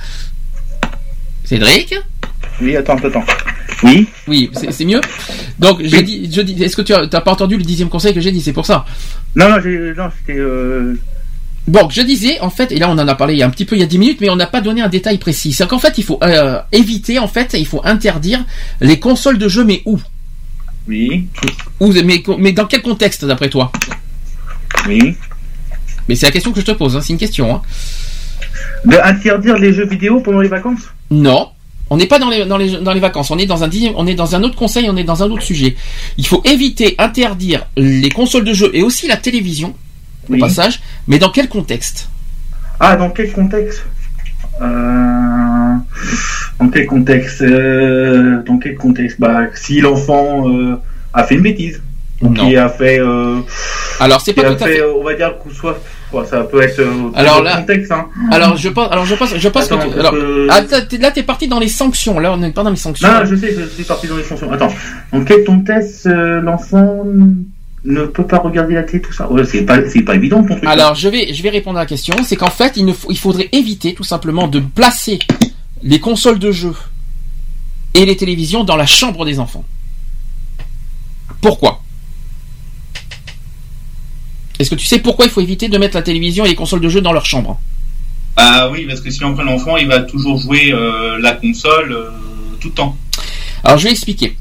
Cédric? 1.46 1.96
Oui, 2.62 2.76
attends, 2.76 2.96
attends. 2.96 3.24
Oui. 3.84 4.08
Oui, 4.28 4.52
c'est 4.54 4.86
mieux. 4.86 5.02
Donc, 5.60 5.80
j'ai 5.84 6.04
dit, 6.04 6.30
je 6.32 6.42
dis, 6.42 6.62
est-ce 6.64 6.76
que 6.76 6.82
tu 6.82 6.94
as, 6.94 7.08
pas 7.08 7.32
entendu 7.32 7.58
le 7.58 7.64
dixième 7.64 7.90
conseil 7.90 8.14
que 8.14 8.22
j'ai 8.22 8.32
dit? 8.32 8.42
C'est 8.42 8.54
pour 8.54 8.66
ça. 8.66 8.86
Non, 9.36 9.50
non, 9.50 9.58
j'ai, 9.62 9.94
non, 9.96 10.10
c'était, 10.20 10.40
euh, 10.40 10.96
Bon, 11.68 11.90
je 11.90 12.02
disais, 12.02 12.40
en 12.42 12.50
fait, 12.50 12.72
et 12.72 12.80
là 12.80 12.90
on 12.90 12.94
en 12.94 13.08
a 13.08 13.16
parlé 13.16 13.36
il 13.36 13.38
y 13.38 13.44
a 13.44 13.46
un 13.46 13.52
petit 13.52 13.66
peu 13.66 13.76
il 13.76 13.80
y 13.80 13.84
a 13.84 13.88
10 13.88 14.00
minutes, 14.00 14.18
mais 14.20 14.30
on 14.30 14.36
n'a 14.36 14.48
pas 14.48 14.62
donné 14.62 14.82
un 14.82 14.90
détail 14.90 15.20
précis. 15.20 15.54
C'est 15.54 15.68
qu'en 15.68 15.80
fait, 15.80 15.98
il 15.98 16.04
faut 16.04 16.20
euh, 16.24 16.60
éviter, 16.72 17.20
en 17.20 17.28
fait, 17.28 17.54
il 17.54 17.68
faut 17.68 17.82
interdire 17.86 18.44
les 18.82 19.00
consoles 19.00 19.38
de 19.38 19.48
jeux, 19.48 19.64
mais 19.64 19.82
où? 19.86 20.00
Oui, 20.88 21.28
Où 21.80 21.94
mais, 21.94 22.24
mais 22.40 22.52
dans 22.54 22.66
quel 22.66 22.82
contexte, 22.82 23.24
d'après 23.26 23.50
toi? 23.50 23.72
Oui. 24.88 25.16
Mais 26.10 26.16
c'est 26.16 26.26
la 26.26 26.32
question 26.32 26.52
que 26.52 26.60
je 26.60 26.66
te 26.66 26.72
pose, 26.72 26.98
hein, 26.98 27.02
c'est 27.02 27.14
une 27.14 27.20
question. 27.20 27.56
Hein. 27.56 27.62
De 28.86 28.98
interdire 28.98 29.58
les 29.60 29.72
jeux 29.72 29.86
vidéo 29.86 30.20
pendant 30.20 30.42
les 30.42 30.50
vacances? 30.50 30.82
Non. 31.12 31.50
On 31.92 31.98
n'est 31.98 32.08
pas 32.08 32.20
dans 32.20 32.30
les, 32.30 32.46
dans, 32.46 32.58
les, 32.58 32.78
dans 32.78 32.94
les 32.94 33.02
vacances, 33.02 33.32
on 33.32 33.38
est 33.38 33.46
dans 33.46 33.66
un 33.66 33.70
on 33.96 34.08
est 34.08 34.16
dans 34.16 34.34
un 34.34 34.44
autre 34.44 34.56
conseil, 34.56 34.90
on 34.90 34.96
est 34.96 35.04
dans 35.04 35.24
un 35.24 35.30
autre 35.30 35.44
sujet. 35.44 35.76
Il 36.18 36.26
faut 36.26 36.42
éviter, 36.46 36.96
interdire 36.98 37.68
les 37.76 38.10
consoles 38.10 38.46
de 38.46 38.54
jeux 38.54 38.72
et 38.74 38.82
aussi 38.82 39.10
la 39.10 39.18
télévision, 39.18 39.76
au 40.30 40.38
passage, 40.38 40.80
mais 41.10 41.20
dans 41.20 41.32
quel 41.32 41.50
contexte? 41.50 42.08
Ah, 42.80 42.96
dans 42.96 43.10
quel 43.10 43.34
contexte? 43.34 43.84
Euh... 44.62 45.76
Dans 46.62 46.70
quel 46.70 46.86
contexte 46.86 47.42
euh... 47.42 48.42
Dans 48.44 48.58
quel 48.58 48.76
contexte? 48.76 49.20
Bah, 49.20 49.48
si 49.54 49.82
l'enfant 49.82 50.48
euh, 50.48 50.78
a 51.14 51.26
fait 51.26 51.36
une 51.36 51.42
bêtise, 51.42 51.82
ou 52.22 52.30
qui 52.32 52.56
a 52.56 52.70
fait. 52.70 53.02
Alors 54.00 54.22
c'est 54.22 54.34
pas 54.34 54.44
tout 54.44 54.64
à 54.64 54.68
fait, 54.68 54.76
fait. 54.76 54.84
on 54.84 55.04
va 55.04 55.14
dire, 55.14 55.38
coup 55.40 55.52
soit, 55.52 55.78
quoi, 56.12 56.26
ça 56.26 56.44
peut 56.44 56.62
être. 56.62 56.80
euh, 56.80 57.10
Alors 57.16 57.42
là- 57.42 57.58
contextes, 57.58 57.92
hein. 57.92 58.08
Alors 58.32 58.58
je 58.58 58.70
pense, 58.70 58.92
alors 58.92 59.06
je 59.06 59.16
pense, 59.16 59.36
je 59.36 59.48
pense 59.50 59.66
Attends, 59.66 59.78
que 59.80 59.84
tu- 59.86 59.90
parce 59.90 60.00
alors, 60.00 60.12
que- 60.14 60.48
ah, 60.50 60.62
t'es- 60.84 60.98
là 60.98 61.12
t'es 61.12 61.24
parti 61.24 61.48
dans 61.48 61.60
les 61.60 61.68
sanctions. 61.70 62.20
Là 62.20 62.34
on 62.34 62.38
n'est 62.38 62.52
pas 62.52 62.64
dans 62.64 62.70
les 62.70 62.76
sanctions. 62.76 63.08
Non, 63.08 63.26
je 63.26 63.36
sais, 63.36 63.56
je 63.58 63.66
suis 63.68 63.84
parti 63.84 64.08
dans 64.08 64.18
les 64.18 64.24
chansons. 64.24 64.52
Attends, 64.52 64.70
dans 65.14 65.24
quel 65.24 65.44
contexte 65.46 66.06
euh, 66.06 66.42
l'enfant 66.42 67.04
ne 67.84 68.06
peut 68.06 68.28
pas 68.28 68.38
regarder 68.38 68.76
la 68.76 68.84
télé, 68.84 69.02
tout 69.02 69.12
ça? 69.14 69.32
Ouais, 69.32 69.44
c'est 69.44 69.64
pas, 69.64 69.80
c'est 69.90 70.04
pas 70.04 70.14
évident 70.16 70.44
ton 70.44 70.56
truc. 70.56 70.66
Alors 70.66 70.94
je 70.94 71.08
vais, 71.10 71.34
je 71.34 71.42
vais 71.42 71.50
répondre 71.50 71.78
à 71.80 71.82
la 71.82 71.88
question. 71.88 72.16
C'est 72.24 72.36
qu'en 72.36 72.52
fait 72.52 72.74
il, 72.76 72.86
ne 72.86 72.94
faut- 72.94 73.10
il 73.10 73.18
faudrait 73.18 73.50
éviter 73.54 73.94
tout 73.96 74.04
simplement 74.04 74.48
de 74.48 74.60
placer 74.60 75.18
les 75.82 76.00
consoles 76.00 76.38
de 76.38 76.52
jeux 76.52 76.76
et 77.96 78.06
les 78.06 78.16
télévisions 78.16 78.64
dans 78.64 78.76
la 78.76 78.86
chambre 78.86 79.26
des 79.26 79.40
enfants. 79.40 79.66
Pourquoi? 81.42 81.82
Est-ce 84.62 84.70
que 84.70 84.76
tu 84.76 84.86
sais 84.86 85.00
pourquoi 85.00 85.26
il 85.26 85.32
faut 85.32 85.42
éviter 85.42 85.70
de 85.70 85.78
mettre 85.80 85.96
la 85.96 86.04
télévision 86.04 86.46
et 86.46 86.50
les 86.50 86.56
consoles 86.56 86.82
de 86.82 86.90
jeux 86.90 87.02
dans 87.02 87.14
leur 87.14 87.26
chambre? 87.26 87.60
Ah 88.38 88.70
oui, 88.72 88.86
parce 88.88 89.02
que 89.02 89.10
si 89.10 89.24
on 89.24 89.34
prend 89.34 89.42
l'enfant, 89.42 89.76
il 89.78 89.88
va 89.88 90.02
toujours 90.02 90.38
jouer 90.38 90.72
euh, 90.72 91.18
la 91.20 91.34
console 91.34 91.92
euh, 91.92 92.10
tout 92.60 92.68
le 92.68 92.74
temps. 92.76 92.96
Alors 93.64 93.80
je 93.80 93.86
vais 93.86 93.92
expliquer. 93.92 94.38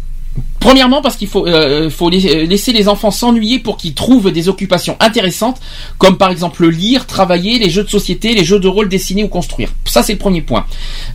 Premièrement 0.61 1.01
parce 1.01 1.17
qu'il 1.17 1.27
faut, 1.27 1.47
euh, 1.47 1.89
faut 1.89 2.11
la- 2.11 2.45
laisser 2.45 2.73
les 2.73 2.87
enfants 2.87 3.11
s'ennuyer 3.11 3.59
pour 3.59 3.79
qu'ils 3.79 3.95
trouvent 3.95 4.31
des 4.31 4.49
occupations 4.51 4.97
intéressantes, 5.01 5.59
comme 5.97 6.19
par 6.19 6.31
exemple 6.31 6.69
lire, 6.69 7.07
travailler, 7.07 7.59
les 7.59 7.71
jeux 7.71 7.83
de 7.83 7.89
société, 7.89 8.35
les 8.35 8.45
jeux 8.45 8.61
de 8.61 8.69
rôle 8.69 8.89
dessiner 8.91 9.25
ou 9.25 9.29
construire. 9.29 9.71
Ça 9.87 10.03
c'est 10.03 10.13
le 10.13 10.19
premier 10.19 10.43
point. 10.43 10.67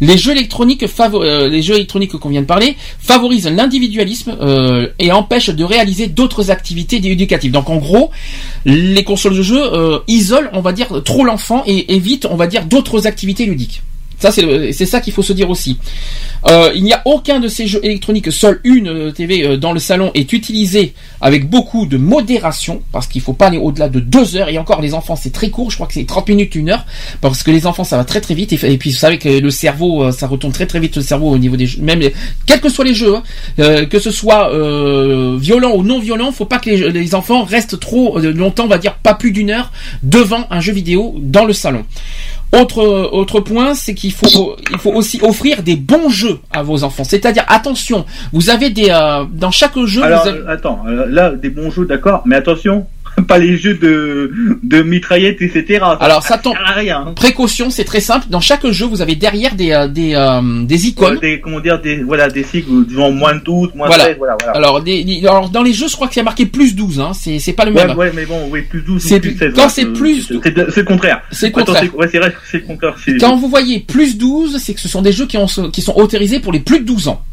Les 0.01 0.17
jeux 0.17 0.31
électroniques, 0.31 0.83
euh, 0.83 1.47
les 1.47 1.61
jeux 1.61 1.75
électroniques 1.75 2.17
qu'on 2.17 2.29
vient 2.29 2.41
de 2.41 2.47
parler, 2.47 2.75
favorisent 2.99 3.47
l'individualisme 3.47 4.35
euh, 4.41 4.87
et 4.97 5.11
empêchent 5.11 5.51
de 5.51 5.63
réaliser 5.63 6.07
d'autres 6.07 6.49
activités 6.49 6.97
éducatives. 6.97 7.51
Donc 7.51 7.69
en 7.69 7.77
gros, 7.77 8.09
les 8.65 9.03
consoles 9.03 9.37
de 9.37 9.43
jeux 9.43 9.63
euh, 9.73 9.99
isolent, 10.07 10.49
on 10.53 10.61
va 10.61 10.71
dire, 10.73 10.87
trop 11.03 11.23
l'enfant 11.23 11.63
et 11.67 11.93
évitent, 11.95 12.25
on 12.25 12.35
va 12.35 12.47
dire, 12.47 12.65
d'autres 12.65 13.05
activités 13.05 13.45
ludiques. 13.45 13.83
Ça, 14.19 14.31
c'est 14.31 14.85
ça 14.85 15.01
qu'il 15.01 15.13
faut 15.13 15.23
se 15.23 15.33
dire 15.33 15.49
aussi. 15.49 15.77
Euh, 16.47 16.71
il 16.75 16.83
n'y 16.83 16.93
a 16.93 17.01
aucun 17.05 17.39
de 17.39 17.47
ces 17.47 17.65
jeux 17.65 17.79
électroniques, 17.83 18.31
seule 18.31 18.59
une 18.63 18.87
euh, 18.87 19.11
TV 19.11 19.43
euh, 19.43 19.57
dans 19.57 19.71
le 19.71 19.79
salon 19.79 20.11
est 20.13 20.31
utilisée 20.31 20.93
avec 21.19 21.49
beaucoup 21.49 21.87
de 21.87 21.97
modération, 21.97 22.83
parce 22.91 23.07
qu'il 23.07 23.21
faut 23.21 23.33
pas 23.33 23.47
aller 23.47 23.57
au-delà 23.57 23.89
de 23.89 23.99
deux 23.99 24.35
heures, 24.35 24.49
et 24.49 24.59
encore 24.59 24.79
les 24.79 24.93
enfants 24.93 25.15
c'est 25.15 25.31
très 25.31 25.49
court, 25.49 25.71
je 25.71 25.75
crois 25.75 25.87
que 25.87 25.93
c'est 25.93 26.05
30 26.05 26.29
minutes, 26.29 26.53
une 26.53 26.69
heure, 26.69 26.85
parce 27.19 27.41
que 27.41 27.49
les 27.49 27.65
enfants 27.65 27.83
ça 27.83 27.97
va 27.97 28.03
très 28.03 28.21
très 28.21 28.35
vite, 28.35 28.53
et, 28.53 28.77
puis 28.77 28.91
vous 28.91 28.97
savez 28.97 29.17
que 29.17 29.27
le 29.27 29.49
cerveau, 29.49 30.11
ça 30.11 30.27
retourne 30.27 30.53
très 30.53 30.67
très 30.67 30.79
vite 30.79 30.95
le 30.95 31.01
cerveau 31.01 31.31
au 31.31 31.37
niveau 31.39 31.55
des 31.55 31.65
jeux, 31.65 31.81
même 31.81 32.01
quels 32.45 32.61
que 32.61 32.69
soient 32.69 32.85
les 32.85 32.93
jeux, 32.93 33.15
hein, 33.15 33.85
que 33.85 33.97
ce 33.99 34.11
soit 34.11 34.51
violent 35.37 35.73
ou 35.75 35.83
non 35.83 35.99
violent, 35.99 36.31
faut 36.31 36.45
pas 36.45 36.59
que 36.59 36.69
les, 36.69 37.15
enfants 37.15 37.43
restent 37.43 37.79
trop 37.79 38.19
longtemps, 38.19 38.65
on 38.65 38.67
va 38.67 38.77
dire 38.77 38.95
pas 38.95 39.15
plus 39.15 39.31
d'une 39.31 39.49
heure, 39.49 39.71
devant 40.03 40.45
un 40.51 40.61
jeu 40.61 40.73
vidéo 40.73 41.15
dans 41.17 41.45
le 41.45 41.53
salon. 41.53 41.85
Autre, 42.53 42.81
autre 43.11 43.41
point, 43.41 43.73
c'est 43.73 43.93
qu'il 43.93 44.13
faut, 44.13 44.55
il 44.71 44.77
faut 44.77 44.91
aussi 44.91 45.19
offrir 45.21 45.61
des 45.61 45.75
bons 45.75 46.07
jeux 46.09 46.39
à 46.51 46.63
vos 46.63 46.83
enfants. 46.83 47.03
C'est-à-dire, 47.03 47.43
attention, 47.49 48.05
vous 48.31 48.49
avez 48.49 48.69
des, 48.69 48.89
euh, 48.91 49.25
dans 49.29 49.51
chaque 49.51 49.77
jeu, 49.85 50.01
Alors, 50.03 50.23
vous 50.23 50.29
avez- 50.29 50.39
euh, 50.39 50.47
attends, 50.53 50.83
euh, 50.87 51.05
là, 51.09 51.31
des 51.31 51.49
bons 51.49 51.69
jeux, 51.69 51.85
d'accord, 51.85 52.21
mais 52.25 52.37
attention, 52.37 52.87
pas 53.27 53.37
les 53.37 53.57
jeux 53.57 53.75
de, 53.75 54.31
de 54.63 54.81
mitraillettes, 54.81 55.41
etc. 55.41 55.83
Alors, 55.99 56.23
ça 56.23 56.37
tombe- 56.37 56.53
sert 56.53 56.67
à 56.67 56.73
rien. 56.73 57.05
hein. 57.07 57.13
précaution, 57.15 57.69
c'est 57.69 57.83
très 57.85 57.99
simple. 58.01 58.25
Dans 58.29 58.41
chaque 58.41 58.65
jeu, 58.67 58.85
vous 58.85 59.01
avez 59.01 59.15
derrière 59.15 59.55
des, 59.55 59.71
euh, 59.71 59.87
des, 59.87 60.13
euh, 60.15 60.63
des 60.65 60.87
icônes. 60.87 61.19
Des, 61.19 61.39
comment 61.39 61.59
dire, 61.59 61.79
des, 61.81 62.03
voilà, 62.03 62.29
des 62.29 62.43
cycles, 62.43 62.85
disons, 62.87 63.11
moins 63.11 63.35
de 63.35 63.39
12, 63.43 63.69
moins 63.75 63.87
Voilà. 63.87 64.03
de 64.05 64.09
13, 64.09 64.17
voilà, 64.17 64.35
voilà. 64.41 64.57
Alors, 64.57 64.81
des, 64.81 65.03
des- 65.03 65.19
alors, 65.27 65.49
dans 65.49 65.63
les 65.63 65.73
jeux, 65.73 65.87
je 65.87 65.95
crois 65.95 66.07
qu'il 66.07 66.17
y 66.17 66.21
a 66.21 66.23
marqué 66.23 66.45
plus 66.45 66.75
12, 66.75 66.99
hein. 66.99 67.11
C'est, 67.13 67.39
c'est 67.39 67.53
pas 67.53 67.65
le 67.65 67.71
Ouais, 67.71 67.87
même. 67.87 67.97
ouais, 67.97 68.11
mais 68.13 68.25
bon, 68.25 68.47
oui, 68.49 68.61
plus 68.63 68.81
12 68.81 69.01
C'est- 69.01 69.19
plus 69.19 69.37
16. 69.37 69.53
quand 69.55 69.69
c'est 69.69 69.85
euh, 69.85 69.93
plus- 69.93 70.23
C'est 70.27 70.33
c'est 70.71 70.77
le 70.81 70.83
contraire. 70.83 71.21
C'est 71.31 71.47
le 71.47 71.51
contraire. 71.53 71.81
c'est- 71.83 71.91
ouais, 71.97 72.07
c'est 72.11 72.19
vrai, 72.19 72.33
c'est 72.51 72.57
le 72.57 72.63
contraire. 72.67 72.95
Quand 73.19 73.35
vous 73.37 73.47
voyez 73.49 73.79
plus 73.79 74.17
12, 74.17 74.57
c'est 74.57 74.73
que 74.73 74.81
ce 74.81 74.87
sont 74.89 75.01
des 75.01 75.11
jeux 75.11 75.25
qui, 75.25 75.37
ont, 75.37 75.47
qui 75.71 75.81
sont 75.81 75.95
autorisés 75.95 76.39
pour 76.39 76.51
les 76.51 76.59
plus 76.59 76.79
de 76.79 76.85
12 76.85 77.07
ans. 77.07 77.23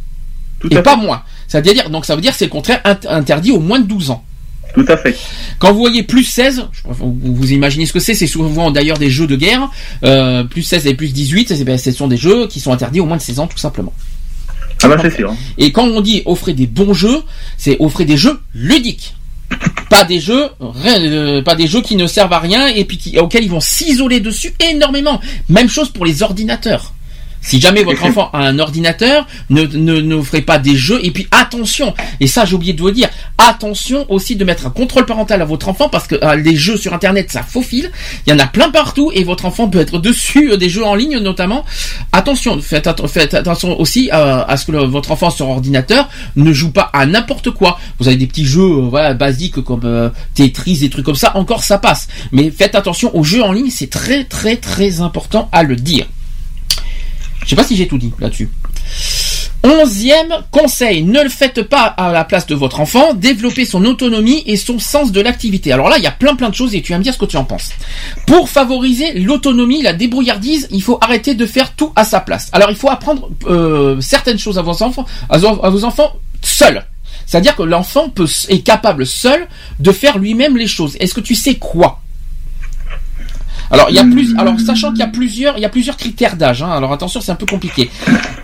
Tout 0.61 0.73
et 0.73 0.81
pas 0.81 0.93
fait. 0.97 1.03
moins. 1.03 1.23
C'est-à-dire, 1.49 1.91
donc 1.91 2.05
ça 2.07 2.15
veut 2.15 2.23
dire 2.23 2.31
que 2.33 2.39
c'est 2.39 2.45
le 2.45 2.51
contraire 2.51 2.81
int- 2.85 3.09
interdit 3.09 3.51
aux 3.51 3.59
moins 3.59 3.81
de 3.81 3.87
12 3.87 4.11
ans. 4.11 4.25
Tout 4.75 4.85
à 4.89 4.97
fait. 4.97 5.17
Quand 5.59 5.73
vous 5.73 5.79
voyez 5.81 6.03
plus 6.03 6.25
16, 6.25 6.67
je 6.73 6.83
pense 6.83 6.97
que 6.99 7.03
vous, 7.03 7.53
imaginez 7.53 7.85
ce 7.87 7.93
que 7.93 8.01
c'est, 8.01 8.15
c'est 8.15 8.27
souvent 8.27 8.71
d'ailleurs 8.71 8.99
des 8.99 9.11
jeux 9.11 9.27
de 9.27 9.37
guerre, 9.37 9.71
euh, 10.05 10.45
plus 10.45 10.63
16 10.63 10.87
et 10.87 10.95
plus 10.95 11.13
18, 11.13 11.49
c'est- 11.55 11.65
ben, 11.65 11.77
ce 11.79 11.93
sont 11.93 12.09
des 12.09 12.17
jeux 12.17 12.47
qui 12.47 12.59
sont 12.61 12.73
interdits 12.73 13.01
aux 13.01 13.07
moins 13.07 13.19
de 13.19 13.23
16 13.23 13.39
ans 13.39 13.47
tout 13.47 13.59
simplement. 13.59 13.93
Ah 14.83 14.89
bah 14.89 14.97
c'est 15.01 15.15
sûr. 15.15 15.33
Et 15.59 15.71
quand 15.71 15.85
on 15.87 16.01
dit 16.01 16.23
offrez 16.27 16.55
des 16.55 16.67
bons 16.67 16.93
jeux, 16.95 17.23
c'est 17.57 17.77
offrez 17.81 18.05
des 18.05 18.17
jeux 18.17 18.41
ludiques. 18.55 19.15
Pas 19.91 20.05
des 20.05 20.19
jeux, 20.19 20.49
rien- 20.61 21.01
euh, 21.03 21.43
pas 21.43 21.55
des 21.55 21.67
jeux 21.67 21.83
qui 21.83 21.95
ne 21.95 22.07
servent 22.07 22.33
à 22.33 22.39
rien 22.41 22.67
et 22.67 22.85
puis 22.85 22.97
qui, 22.97 23.19
auxquels 23.19 23.45
ils 23.45 23.51
vont 23.51 23.61
s'isoler 23.61 24.19
dessus 24.21 24.55
énormément. 24.73 25.21
Même 25.51 25.69
chose 25.69 25.91
pour 25.91 26.05
les 26.07 26.23
ordinateurs. 26.23 26.95
Si 27.43 27.61
jamais 27.61 27.83
votre 27.83 28.05
enfant 28.09 28.31
a 28.33 28.39
un 28.39 28.59
ordinateur, 28.59 29.27
ne, 29.51 29.63
ne, 29.65 30.01
n'offrez 30.01 30.41
pas 30.43 30.59
des 30.59 30.77
jeux. 30.77 31.01
Et 31.03 31.11
puis 31.11 31.27
attention, 31.33 31.93
et 32.21 32.27
ça 32.27 32.45
j'ai 32.45 32.55
oublié 32.55 32.73
de 32.73 32.81
vous 32.81 32.87
le 32.87 32.93
dire, 32.93 33.09
attention 33.37 34.07
aussi 34.11 34.37
de 34.37 34.45
mettre 34.45 34.67
un 34.67 34.71
contrôle 34.71 35.07
parental 35.07 35.43
à 35.43 35.45
votre 35.45 35.69
enfant 35.69 35.89
parce 35.89 36.07
que 36.07 36.15
euh, 36.23 36.37
les 36.37 36.57
jeux 36.57 36.77
sur 36.77 36.95
internet 36.95 37.31
ça 37.31 37.43
faufile. 37.43 37.91
Il 38.27 38.31
y 38.31 38.33
en 38.33 38.39
a 38.39 38.47
plein 38.47 38.71
partout 38.71 39.11
et 39.15 39.25
votre 39.25 39.45
enfant 39.45 39.69
peut 39.69 39.81
être 39.81 39.99
dessus, 39.99 40.53
euh, 40.53 40.57
des 40.57 40.69
jeux 40.71 40.85
en 40.85 40.95
ligne 40.95 41.19
notamment. 41.19 41.65
Attention, 42.13 42.61
faites, 42.61 42.87
atten- 42.87 43.09
faites 43.09 43.35
attention 43.35 43.79
aussi 43.81 44.11
euh, 44.13 44.45
à 44.47 44.57
ce 44.57 44.67
que 44.67 44.73
le- 44.73 44.85
votre 44.85 45.11
enfant 45.11 45.31
sur 45.31 45.49
ordinateur 45.49 46.09
ne 46.37 46.53
joue 46.53 46.71
pas 46.71 46.91
à 46.93 47.07
n'importe 47.07 47.51
quoi. 47.51 47.79
Vous 47.99 48.07
avez 48.07 48.17
des 48.17 48.27
petits 48.27 48.47
jeux 48.47 48.63
voilà, 48.89 49.15
basiques 49.15 49.61
comme 49.63 49.81
euh, 49.85 50.09
Tetris, 50.35 50.79
des 50.79 50.91
trucs 50.91 51.05
comme 51.05 51.17
ça, 51.17 51.37
encore 51.37 51.65
ça 51.65 51.79
passe. 51.79 52.09
Mais 52.31 52.51
faites 52.51 52.75
attention 52.75 53.15
aux 53.17 53.25
jeux 53.25 53.43
en 53.43 53.53
ligne, 53.53 53.71
c'est 53.71 53.91
très 53.91 54.25
très 54.25 54.57
très 54.57 55.01
important 55.01 55.49
à 55.53 55.63
le 55.65 55.77
dire. 55.77 56.07
Je 57.45 57.51
sais 57.51 57.57
pas 57.57 57.65
si 57.65 57.77
j'ai 57.77 57.89
tout 57.89 57.99
dit 57.99 58.13
là-dessus. 58.19 58.51
Onzième 59.65 60.43
conseil, 60.51 61.05
ne 61.05 61.23
le 61.23 61.29
faites 61.29 61.63
pas 61.63 61.85
à 61.85 62.11
la 62.11 62.25
place 62.25 62.47
de 62.47 62.55
votre 62.57 62.81
enfant, 62.81 63.15
développez 63.15 63.65
son 63.65 63.85
autonomie 63.85 64.43
et 64.47 64.57
son 64.57 64.81
sens 64.81 65.13
de 65.13 65.21
l'activité. 65.21 65.73
Alors 65.73 65.89
là, 65.89 65.99
il 65.99 66.05
y 66.05 66.09
a 66.09 66.13
plein 66.13 66.35
plein 66.35 66.49
de 66.49 66.55
choses 66.55 66.75
et 66.75 66.83
tu 66.83 66.91
vas 66.91 66.99
me 66.99 67.05
dire 67.05 67.15
ce 67.15 67.19
que 67.19 67.27
tu 67.27 67.37
en 67.37 67.45
penses. 67.45 67.71
Pour 68.27 68.49
favoriser 68.49 69.13
l'autonomie, 69.21 69.81
la 69.83 69.93
débrouillardise, 69.93 70.67
il 70.73 70.83
faut 70.83 70.99
arrêter 71.01 71.35
de 71.35 71.47
faire 71.47 71.75
tout 71.77 71.93
à 71.95 72.05
sa 72.05 72.19
place. 72.19 72.49
Alors 72.53 72.71
il 72.71 72.77
faut 72.77 72.91
apprendre 72.91 73.31
euh, 73.47 74.01
certaines 74.01 74.39
choses 74.39 74.59
à 74.59 74.63
vos 74.63 74.83
enfants, 74.83 75.07
à 75.29 75.39
vos, 75.39 75.85
enfants 75.85 76.13
seuls. 76.41 76.85
C'est-à-dire 77.27 77.55
que 77.55 77.63
l'enfant 77.63 78.13
est 78.49 78.67
capable 78.67 79.07
seul 79.07 79.47
de 79.79 79.93
faire 79.93 80.19
lui-même 80.19 80.57
les 80.57 80.67
choses. 80.67 80.97
Est-ce 80.99 81.15
que 81.15 81.21
tu 81.21 81.37
sais 81.37 81.55
quoi? 81.55 82.02
Alors, 83.73 83.87
il 83.89 83.97
y 83.97 83.99
a 83.99 84.05
plus, 84.05 84.35
alors 84.37 84.61
sachant 84.61 84.91
qu'il 84.91 84.99
y 84.99 85.03
a 85.03 85.07
plusieurs, 85.09 85.57
il 85.57 85.63
y 85.63 85.65
a 85.65 85.71
plusieurs 85.71 85.97
critères 85.97 86.37
d'âge. 86.37 86.63
Hein, 86.63 86.71
alors 86.71 86.93
attention, 86.93 87.23
c'est 87.23 87.33
un 87.33 87.37
peu 87.37 87.47
compliqué. 87.47 87.91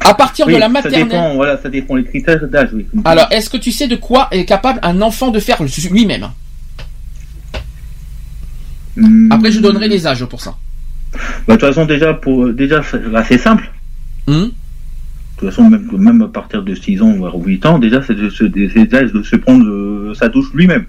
À 0.01 0.15
partir 0.15 0.47
Oui, 0.47 0.55
de 0.55 0.59
la 0.59 0.67
ça 0.67 0.73
maternelle. 0.73 1.05
dépend, 1.09 1.35
voilà, 1.35 1.59
ça 1.59 1.69
dépend 1.69 1.97
les 1.97 2.05
critères 2.05 2.49
d'âge, 2.49 2.71
oui. 2.73 2.87
Alors, 3.05 3.27
est-ce 3.31 3.51
que 3.51 3.59
tu 3.59 3.71
sais 3.71 3.89
de 3.89 3.97
quoi 3.97 4.29
est 4.31 4.47
capable 4.47 4.81
un 4.83 5.03
enfant 5.03 5.31
de 5.31 5.39
faire 5.39 5.63
lui-même? 5.91 6.29
Hmm. 8.97 9.31
Après, 9.31 9.53
je 9.53 9.61
donnerai 9.61 9.89
les 9.89 10.07
âges 10.07 10.25
pour 10.25 10.41
ça. 10.41 10.57
Bah, 11.13 11.19
de 11.47 11.53
toute 11.53 11.69
façon, 11.69 11.85
déjà, 11.85 12.15
pour, 12.15 12.49
déjà, 12.49 12.83
c'est 12.83 13.15
assez 13.15 13.37
simple. 13.37 13.71
Hmm? 14.27 14.45
De 14.45 14.51
toute 15.37 15.51
façon, 15.51 15.69
même, 15.69 15.89
même 15.93 16.23
à 16.23 16.29
partir 16.29 16.63
de 16.63 16.75
6 16.75 17.03
ans, 17.03 17.13
voire 17.13 17.37
8 17.37 17.67
ans, 17.67 17.79
déjà, 17.79 18.03
c'est 18.03 18.15
de, 18.15 18.29
de 18.29 19.23
se 19.23 19.37
prendre 19.37 19.65
euh, 19.67 20.15
sa 20.15 20.31
douche 20.31 20.49
lui-même. 20.55 20.87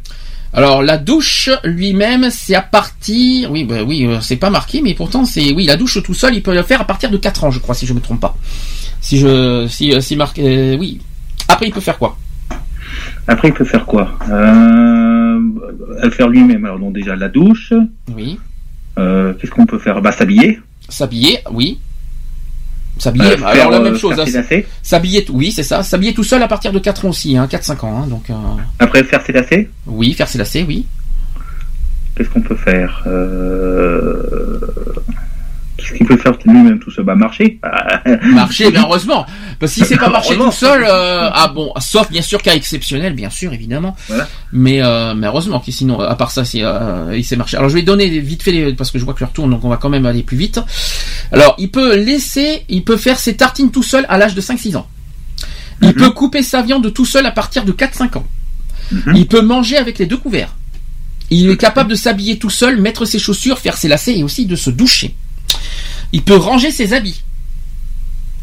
Alors, 0.54 0.82
la 0.82 0.98
douche 0.98 1.50
lui-même, 1.64 2.30
c'est 2.32 2.56
à 2.56 2.62
partir, 2.62 3.52
oui, 3.52 3.64
bah, 3.66 3.84
oui, 3.84 4.06
euh, 4.06 4.20
c'est 4.20 4.36
pas 4.38 4.50
marqué, 4.50 4.82
mais 4.82 4.96
pourtant, 4.96 5.24
c'est, 5.26 5.52
oui, 5.54 5.66
la 5.66 5.78
douche 5.78 6.02
tout 6.04 6.14
seul, 6.16 6.34
il 6.34 6.42
peut 6.42 6.54
le 6.56 6.64
faire 6.64 6.82
à 6.82 6.86
partir 6.86 7.12
de 7.12 7.18
4 7.18 7.44
ans, 7.44 7.52
je 7.52 7.60
crois, 7.60 7.76
si 7.76 7.86
je 7.86 7.94
me 7.94 8.00
trompe 8.00 8.20
pas. 8.20 8.36
Si 9.00 9.20
je, 9.20 9.68
si, 9.68 9.94
euh, 9.94 10.02
si 10.02 10.16
marqué, 10.16 10.74
euh, 10.74 10.78
oui. 10.78 11.00
Après, 11.48 11.68
il 11.68 11.74
peut 11.74 11.80
faire 11.80 11.98
quoi? 12.00 12.18
Après, 13.28 13.50
il 13.50 13.54
peut 13.54 13.66
faire 13.66 13.86
quoi? 13.86 14.18
Euh, 14.30 15.40
faire 16.12 16.28
lui-même. 16.28 16.66
Alors, 16.66 16.80
donc, 16.80 16.94
déjà, 16.94 17.16
la 17.16 17.30
douche. 17.30 17.74
Oui. 18.16 18.40
Euh, 18.98 19.34
Qu'est-ce 19.34 19.52
qu'on 19.52 19.68
peut 19.68 19.80
faire? 19.80 20.02
Bah, 20.02 20.12
s'habiller. 20.12 20.60
S'habiller, 20.90 21.40
oui. 21.52 21.80
S'habiller, 23.00 23.26
Euh, 23.32 23.36
alors 23.38 23.54
faire, 23.54 23.70
la 23.72 23.78
euh, 23.78 23.84
même 23.84 23.98
chose. 23.98 24.16
faire 24.16 24.44
hein. 24.52 24.62
S'habiller, 24.84 25.26
oui, 25.30 25.52
c'est 25.52 25.64
ça. 25.64 25.82
S'habiller 25.84 26.14
tout 26.14 26.24
seul 26.24 26.44
à 26.44 26.48
partir 26.48 26.72
de 26.72 26.80
4 26.80 27.06
ans 27.06 27.10
aussi, 27.10 27.36
hein, 27.38 27.48
4-5 27.50 27.86
ans, 27.86 28.04
hein, 28.04 28.08
donc, 28.08 28.30
euh, 28.30 28.34
Après, 28.78 29.04
faire 29.04 29.26
ses 29.26 29.32
lacets? 29.32 29.70
oui, 29.88 30.14
faire 30.14 30.28
ses 30.28 30.38
lacets, 30.38 30.64
oui. 30.68 30.86
Qu'est-ce 32.16 32.30
qu'on 32.30 32.42
peut 32.42 32.56
faire 32.58 33.02
euh... 33.08 34.60
Qu'il 35.96 36.06
peut 36.06 36.18
faire 36.18 36.34
lui-même 36.46 36.80
tout 36.80 36.92
seul 36.92 37.06
Bah, 37.06 37.16
marcher. 37.16 37.60
Marcher, 38.34 38.72
bien 38.72 38.84
heureusement. 38.84 39.26
Parce 39.60 39.74
que 39.74 39.80
si 39.82 39.86
c'est 39.86 39.98
pas 39.98 40.10
marcher 40.10 40.36
tout 40.36 40.52
seul, 40.52 40.84
euh, 40.84 41.30
ah 41.34 41.52
bon, 41.54 41.74
sauf 41.80 42.10
bien 42.10 42.22
sûr 42.22 42.42
cas 42.42 42.56
exceptionnel, 42.56 43.14
bien 43.14 43.30
sûr, 43.30 43.54
évidemment. 43.54 43.96
Voilà. 44.08 44.28
Mais, 44.52 44.82
euh, 44.82 45.14
mais 45.16 45.28
heureusement 45.28 45.60
que 45.60 45.72
sinon, 45.72 46.00
à 46.00 46.16
part 46.16 46.32
ça, 46.32 46.44
euh, 46.56 47.14
il 47.16 47.24
sait 47.24 47.36
marcher. 47.36 47.58
Alors 47.58 47.70
je 47.70 47.76
vais 47.76 47.82
donner 47.82 48.08
vite 48.20 48.44
fait 48.44 48.52
les, 48.52 48.74
parce 48.74 48.92
que 48.92 49.00
je 49.00 49.06
vois 49.06 49.14
que 49.14 49.22
l'heure 49.22 49.32
tourne, 49.32 49.52
donc 49.52 49.64
on 49.64 49.70
va 49.70 49.78
quand 49.78 49.90
même 49.90 50.06
aller 50.06 50.24
plus 50.24 50.38
vite. 50.38 50.60
Alors, 51.32 51.56
il 51.58 51.70
peut 51.70 51.96
laisser, 51.96 52.64
il 52.70 52.84
peut 52.84 52.98
faire 52.98 53.20
ses 53.20 53.36
tartines 53.36 53.72
tout 53.72 53.84
seul 53.84 54.06
à 54.10 54.18
l'âge 54.18 54.36
de 54.36 54.42
5-6 54.42 54.78
ans. 54.78 54.88
Il 55.82 55.94
peut 55.94 56.12
couper 56.12 56.44
sa 56.44 56.62
viande 56.62 56.94
tout 56.94 57.06
seul 57.06 57.26
à 57.26 57.32
partir 57.32 57.64
de 57.64 57.72
4-5 57.72 58.18
ans. 58.18 58.26
Il 59.14 59.28
peut 59.28 59.42
manger 59.42 59.78
avec 59.78 60.00
les 60.00 60.06
deux 60.06 60.18
couverts. 60.18 60.56
Il 61.30 61.50
est 61.50 61.58
capable 61.58 61.92
de 61.92 61.96
s'habiller 61.96 62.40
tout 62.40 62.50
seul, 62.50 62.82
mettre 62.82 63.06
ses 63.06 63.20
chaussures, 63.20 63.60
faire 63.60 63.78
ses 63.78 63.88
lacets 63.88 64.18
et 64.18 64.24
aussi 64.24 64.46
de 64.46 64.56
se 64.56 64.70
doucher. 64.70 65.16
Il 66.14 66.22
peut 66.24 66.36
ranger 66.36 66.72
ses 66.72 66.94
habits. 66.94 67.22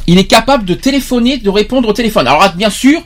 Il 0.07 0.19
est 0.19 0.27
capable 0.27 0.65
de 0.65 0.75
téléphoner, 0.75 1.39
de 1.39 1.51
répondre 1.51 1.89
au 1.89 1.93
téléphone. 1.93 2.27
Alors 2.29 2.53
bien 2.55 2.71
sûr, 2.71 3.01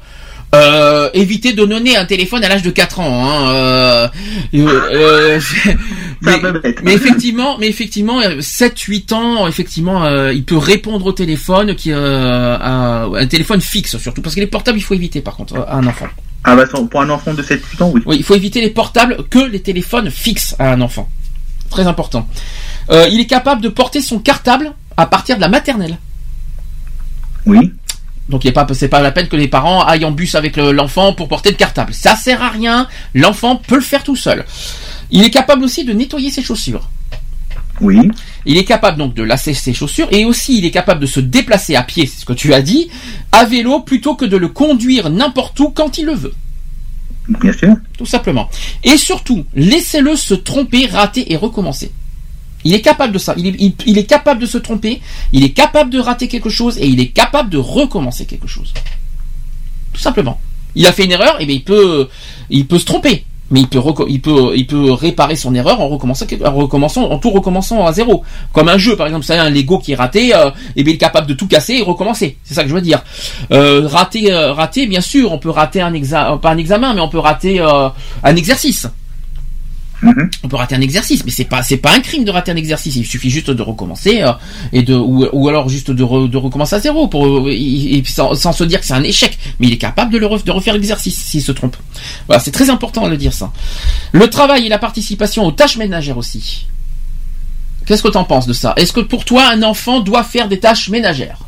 euh, 0.55 1.09
évitez 1.15 1.53
de 1.53 1.65
donner 1.65 1.97
un 1.97 2.05
téléphone 2.05 2.43
à 2.45 2.49
l'âge 2.49 2.63
de 2.63 2.71
4 2.71 3.01
ans. 3.01 3.25
Hein, 3.25 3.51
euh, 3.55 4.09
euh, 4.55 5.41
mais, 6.23 6.41
mais 6.83 6.93
effectivement, 6.93 7.57
mais 7.59 7.69
effectivement, 7.69 8.21
7-8 8.21 9.15
ans, 9.15 9.47
effectivement, 9.47 10.07
il 10.29 10.45
peut 10.45 10.59
répondre 10.59 11.07
au 11.07 11.13
téléphone, 11.13 11.75
qui 11.75 11.93
à- 11.93 13.05
un 13.05 13.27
téléphone 13.27 13.61
fixe 13.61 13.97
surtout, 13.97 14.23
parce 14.23 14.35
que 14.35 14.41
les 14.41 14.47
portables, 14.47 14.79
il 14.79 14.83
faut 14.83 14.95
éviter 14.95 15.21
par 15.21 15.37
contre 15.37 15.57
à 15.57 15.77
un 15.77 15.87
enfant. 15.87 16.09
Ah, 16.43 16.57
bah, 16.57 16.65
pour 16.91 17.01
un 17.01 17.11
enfant 17.11 17.33
de 17.35 17.43
7-8 17.43 17.83
ans, 17.83 17.91
oui. 17.95 18.03
Oui, 18.07 18.17
il 18.19 18.25
faut 18.25 18.35
éviter 18.35 18.61
les 18.61 18.71
portables 18.71 19.25
que 19.31 19.39
les 19.39 19.61
téléphones 19.61 20.11
fixes 20.11 20.57
à 20.59 20.73
un 20.73 20.81
enfant. 20.81 21.09
Très 21.71 21.87
important. 21.87 22.29
Euh, 22.91 23.09
il 23.11 23.21
est 23.21 23.27
capable 23.27 23.63
de 23.63 23.69
porter 23.69 24.01
son 24.03 24.19
cartable 24.19 24.73
à 24.97 25.07
partir 25.07 25.37
de 25.37 25.41
la 25.41 25.49
maternelle. 25.49 25.99
Oui. 27.47 27.73
Donc 28.29 28.45
il 28.45 28.53
pas, 28.53 28.67
c'est 28.75 28.89
pas 28.89 29.01
la 29.01 29.11
peine 29.13 29.29
que 29.29 29.37
les 29.37 29.49
parents 29.49 29.83
aillent 29.83 30.05
en 30.05 30.11
bus 30.13 30.35
avec 30.35 30.57
le- 30.57 30.71
l'enfant 30.73 31.13
pour 31.15 31.27
porter 31.29 31.51
le 31.51 31.57
cartable. 31.57 31.93
Ça 31.95 32.15
sert 32.17 32.43
à 32.43 32.49
rien. 32.51 32.87
L'enfant 33.15 33.57
peut 33.57 33.75
le 33.77 33.81
faire 33.81 34.05
tout 34.05 34.15
seul. 34.17 34.45
Il 35.11 35.25
est 35.25 35.31
capable 35.31 35.65
aussi 35.65 35.85
de 35.85 35.93
nettoyer 35.93 36.31
ses 36.31 36.43
chaussures. 36.43 36.89
Oui. 37.81 37.99
Il 38.45 38.57
est 38.59 38.65
capable 38.65 38.99
donc 38.99 39.15
de 39.15 39.23
lasser 39.23 39.55
ses 39.55 39.73
chaussures 39.73 40.07
et 40.11 40.25
aussi 40.25 40.59
il 40.59 40.65
est 40.65 40.71
capable 40.71 41.01
de 41.01 41.07
se 41.07 41.19
déplacer 41.19 41.77
à 41.77 41.83
pied, 41.83 42.07
c'est 42.07 42.21
ce 42.21 42.25
que 42.27 42.33
tu 42.35 42.53
as 42.53 42.61
dit, 42.63 42.89
à 43.33 43.45
vélo 43.47 43.81
plutôt 43.81 44.15
que 44.15 44.27
de 44.27 44.37
le 44.37 44.49
conduire 44.49 45.09
n'importe 45.09 45.59
où 45.61 45.71
quand 45.71 45.97
il 45.99 46.05
le 46.07 46.15
veut. 46.15 46.35
Bien 47.39 47.53
sûr. 47.53 47.77
Tout 47.97 48.07
simplement. 48.07 48.51
Et 48.83 48.97
surtout, 48.97 49.45
laissez-le 49.55 50.17
se 50.17 50.35
tromper, 50.35 50.87
rater 50.87 51.33
et 51.33 51.37
recommencer. 51.37 51.93
Il 52.65 52.75
est 52.75 52.81
capable 52.81 53.13
de 53.13 53.19
ça. 53.19 53.35
Il 53.37 53.99
est, 53.99 54.05
capable 54.05 54.41
de 54.41 54.47
se 54.47 54.59
tromper, 54.59 55.01
il 55.33 55.45
est 55.45 55.53
capable 55.53 55.91
de 55.91 55.99
rater 55.99 56.29
quelque 56.29 56.51
chose 56.51 56.77
et 56.79 56.87
il 56.87 57.01
est 57.01 57.09
capable 57.09 57.49
de 57.49 57.59
recommencer 57.59 58.27
quelque 58.27 58.49
chose. 58.49 58.75
Tout 59.93 60.01
simplement. 60.01 60.41
Il 60.75 60.87
a 60.87 60.93
fait 60.93 61.05
une 61.05 61.13
erreur, 61.13 61.41
et 61.41 61.47
bien 61.47 61.57
il 61.57 61.65
peut, 61.65 62.09
il 62.49 62.67
peut 62.67 62.79
se 62.79 62.85
tromper. 62.85 63.25
Mais 63.51 63.61
il 63.61 63.69
peut, 63.69 63.81
il 64.09 64.21
peut, 64.21 64.53
il 64.55 64.67
peut 64.67 64.93
réparer 64.93 65.37
son 65.37 65.55
erreur 65.55 65.81
en 65.81 65.89
recommençant, 65.89 66.27
en 66.45 66.55
recommençant, 66.55 67.11
en 67.11 67.19
tout 67.19 67.31
recommençant 67.31 67.85
à 67.85 67.93
zéro. 67.93 68.23
Comme 68.53 68.69
un 68.69 68.79
jeu, 68.79 68.97
par 68.97 69.07
exemple, 69.07 69.25
c'est 69.25 69.37
un 69.37 69.51
Lego 69.51 69.79
qui 69.79 69.93
est 69.93 69.97
raté, 69.97 70.35
euh, 70.35 70.51
et 70.77 70.85
bien 70.85 70.93
il 70.93 70.95
est 70.95 70.99
capable 70.99 71.27
de 71.27 71.35
tout 71.35 71.49
casser 71.49 71.75
et 71.75 71.83
recommencer. 71.83 72.37
C'est 72.45 72.55
ça 72.55 72.63
que 72.63 72.69
je 72.69 72.75
veux 72.75 72.81
dire. 72.81 73.03
Euh, 73.53 73.87
rater, 73.87 74.33
euh, 74.33 74.55
bien 74.89 75.01
sûr, 75.01 75.33
on 75.33 75.39
peut 75.39 75.51
rater 75.51 75.81
un 75.81 75.93
examen, 75.93 76.37
pas 76.39 76.51
un 76.51 76.59
examen, 76.59 76.95
mais 76.95 77.01
on 77.01 77.09
peut 77.09 77.19
rater 77.19 77.61
euh, 77.61 77.89
un 78.23 78.37
exercice. 78.37 78.87
On 80.43 80.49
peut 80.49 80.57
rater 80.57 80.75
un 80.75 80.81
exercice, 80.81 81.25
mais 81.27 81.31
c'est 81.31 81.45
pas 81.45 81.63
c'est 81.63 81.77
pas 81.77 81.95
un 81.95 82.01
crime 82.01 82.25
de 82.25 82.31
rater 82.31 82.51
un 82.51 82.57
exercice. 82.57 82.97
Il 82.97 83.05
suffit 83.07 83.29
juste 83.29 83.51
de 83.51 83.63
recommencer 83.63 84.23
euh, 84.23 84.33
et 84.73 84.83
de 84.83 84.95
ou, 84.95 85.49
alors 85.49 85.69
juste 85.69 85.91
de, 85.91 86.03
re- 86.03 86.29
de 86.29 86.37
recommencer 86.39 86.77
à 86.77 86.81
zéro 86.81 87.07
pour 87.07 87.27
euh, 87.27 88.03
sans, 88.07 88.35
se 88.35 88.65
dire 88.65 88.81
que 88.81 88.87
c'est 88.87 88.95
un 88.95 89.03
échec. 89.03 89.39
Mais 89.59 89.67
il 89.67 89.73
est 89.75 89.79
capable 89.79 90.11
de 90.13 90.19
le 90.19 90.27
refaire 90.27 90.73
l'exercice 90.75 91.19
s'il 91.23 91.43
se 91.43 91.53
trompe. 91.53 91.77
Voilà, 92.27 92.41
c'est 92.41 92.51
très 92.51 92.71
important 92.71 93.09
de 93.09 93.17
dire 93.17 93.35
ça. 93.35 93.53
Le 94.13 94.31
travail 94.31 94.65
et 94.65 94.69
la 94.71 94.79
participation 94.79 95.45
aux 95.45 95.53
tâches 95.53 95.77
ménagères 95.77 96.17
aussi. 96.17 96.67
Qu'est-ce 97.85 98.03
que 98.03 98.09
tu 98.09 98.17
en 98.17 98.25
penses 98.25 98.47
de 98.47 98.53
ça? 98.55 98.73
Est-ce 98.77 98.93
que 98.93 99.01
pour 99.01 99.25
toi 99.27 99.49
un 99.51 99.63
enfant 99.63 100.01
doit 100.01 100.25
faire 100.25 100.49
des 100.49 100.61
tâches 100.61 100.89
ménagères? 100.89 101.41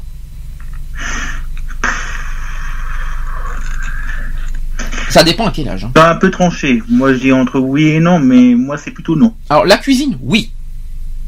Ça 5.12 5.24
dépend 5.24 5.46
à 5.46 5.50
quel 5.50 5.68
âge. 5.68 5.84
hein. 5.84 5.92
Un 5.96 6.14
peu 6.16 6.30
tranché. 6.30 6.82
Moi, 6.88 7.12
je 7.14 7.18
dis 7.18 7.32
entre 7.32 7.58
oui 7.60 7.88
et 7.88 8.00
non, 8.00 8.18
mais 8.18 8.54
moi, 8.54 8.76
c'est 8.76 8.90
plutôt 8.90 9.16
non. 9.16 9.34
Alors, 9.50 9.64
la 9.66 9.76
cuisine, 9.78 10.16
oui. 10.22 10.50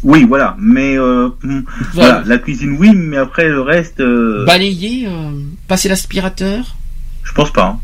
Oui, 0.03 0.25
voilà. 0.25 0.57
Mais 0.59 0.97
euh, 0.99 1.29
hmm, 1.43 1.61
voilà, 1.95 2.23
la 2.27 2.39
cuisine, 2.39 2.77
oui, 2.79 2.91
mais 2.95 3.17
après 3.17 3.49
le 3.49 3.61
reste. 3.63 4.01
euh, 4.01 4.45
Balayer, 4.47 5.07
euh, 5.07 5.31
passer 5.69 5.89
l'aspirateur? 5.89 6.77
Je 7.23 7.33
pense 7.33 7.51
pas. 7.53 7.65
hein. 7.67 7.81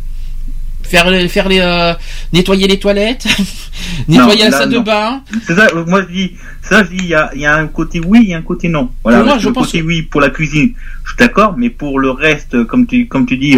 Faire 0.82 1.06
faire 1.30 1.48
les, 1.48 1.60
euh, 1.60 1.92
nettoyer 2.32 2.66
les 2.66 2.78
toilettes, 2.80 3.26
nettoyer 4.08 4.44
la 4.44 4.50
là, 4.50 4.58
salle 4.58 4.70
de 4.70 4.76
non. 4.76 4.82
bain? 4.82 5.22
C'est 5.46 5.54
ça, 5.54 5.68
moi 5.86 6.02
je 6.02 6.12
dis, 6.12 6.32
ça 6.62 6.82
je 6.82 6.88
dis, 6.90 6.96
il 7.04 7.06
y 7.06 7.14
a, 7.14 7.30
il 7.34 7.40
y 7.42 7.46
a 7.46 7.54
un 7.54 7.68
côté 7.68 8.00
oui 8.04 8.26
et 8.30 8.34
un 8.34 8.42
côté 8.42 8.68
non. 8.68 8.90
Voilà, 9.04 9.22
moi, 9.22 9.34
le 9.34 9.40
je 9.40 9.48
pense 9.50 9.66
côté 9.66 9.82
oui 9.82 10.02
pour 10.02 10.20
la 10.20 10.30
cuisine, 10.30 10.72
je 11.04 11.10
suis 11.10 11.16
d'accord, 11.18 11.54
mais 11.56 11.70
pour 11.70 12.00
le 12.00 12.10
reste, 12.10 12.64
comme 12.64 12.86
tu, 12.86 13.06
comme 13.06 13.24
tu 13.24 13.36
dis, 13.36 13.56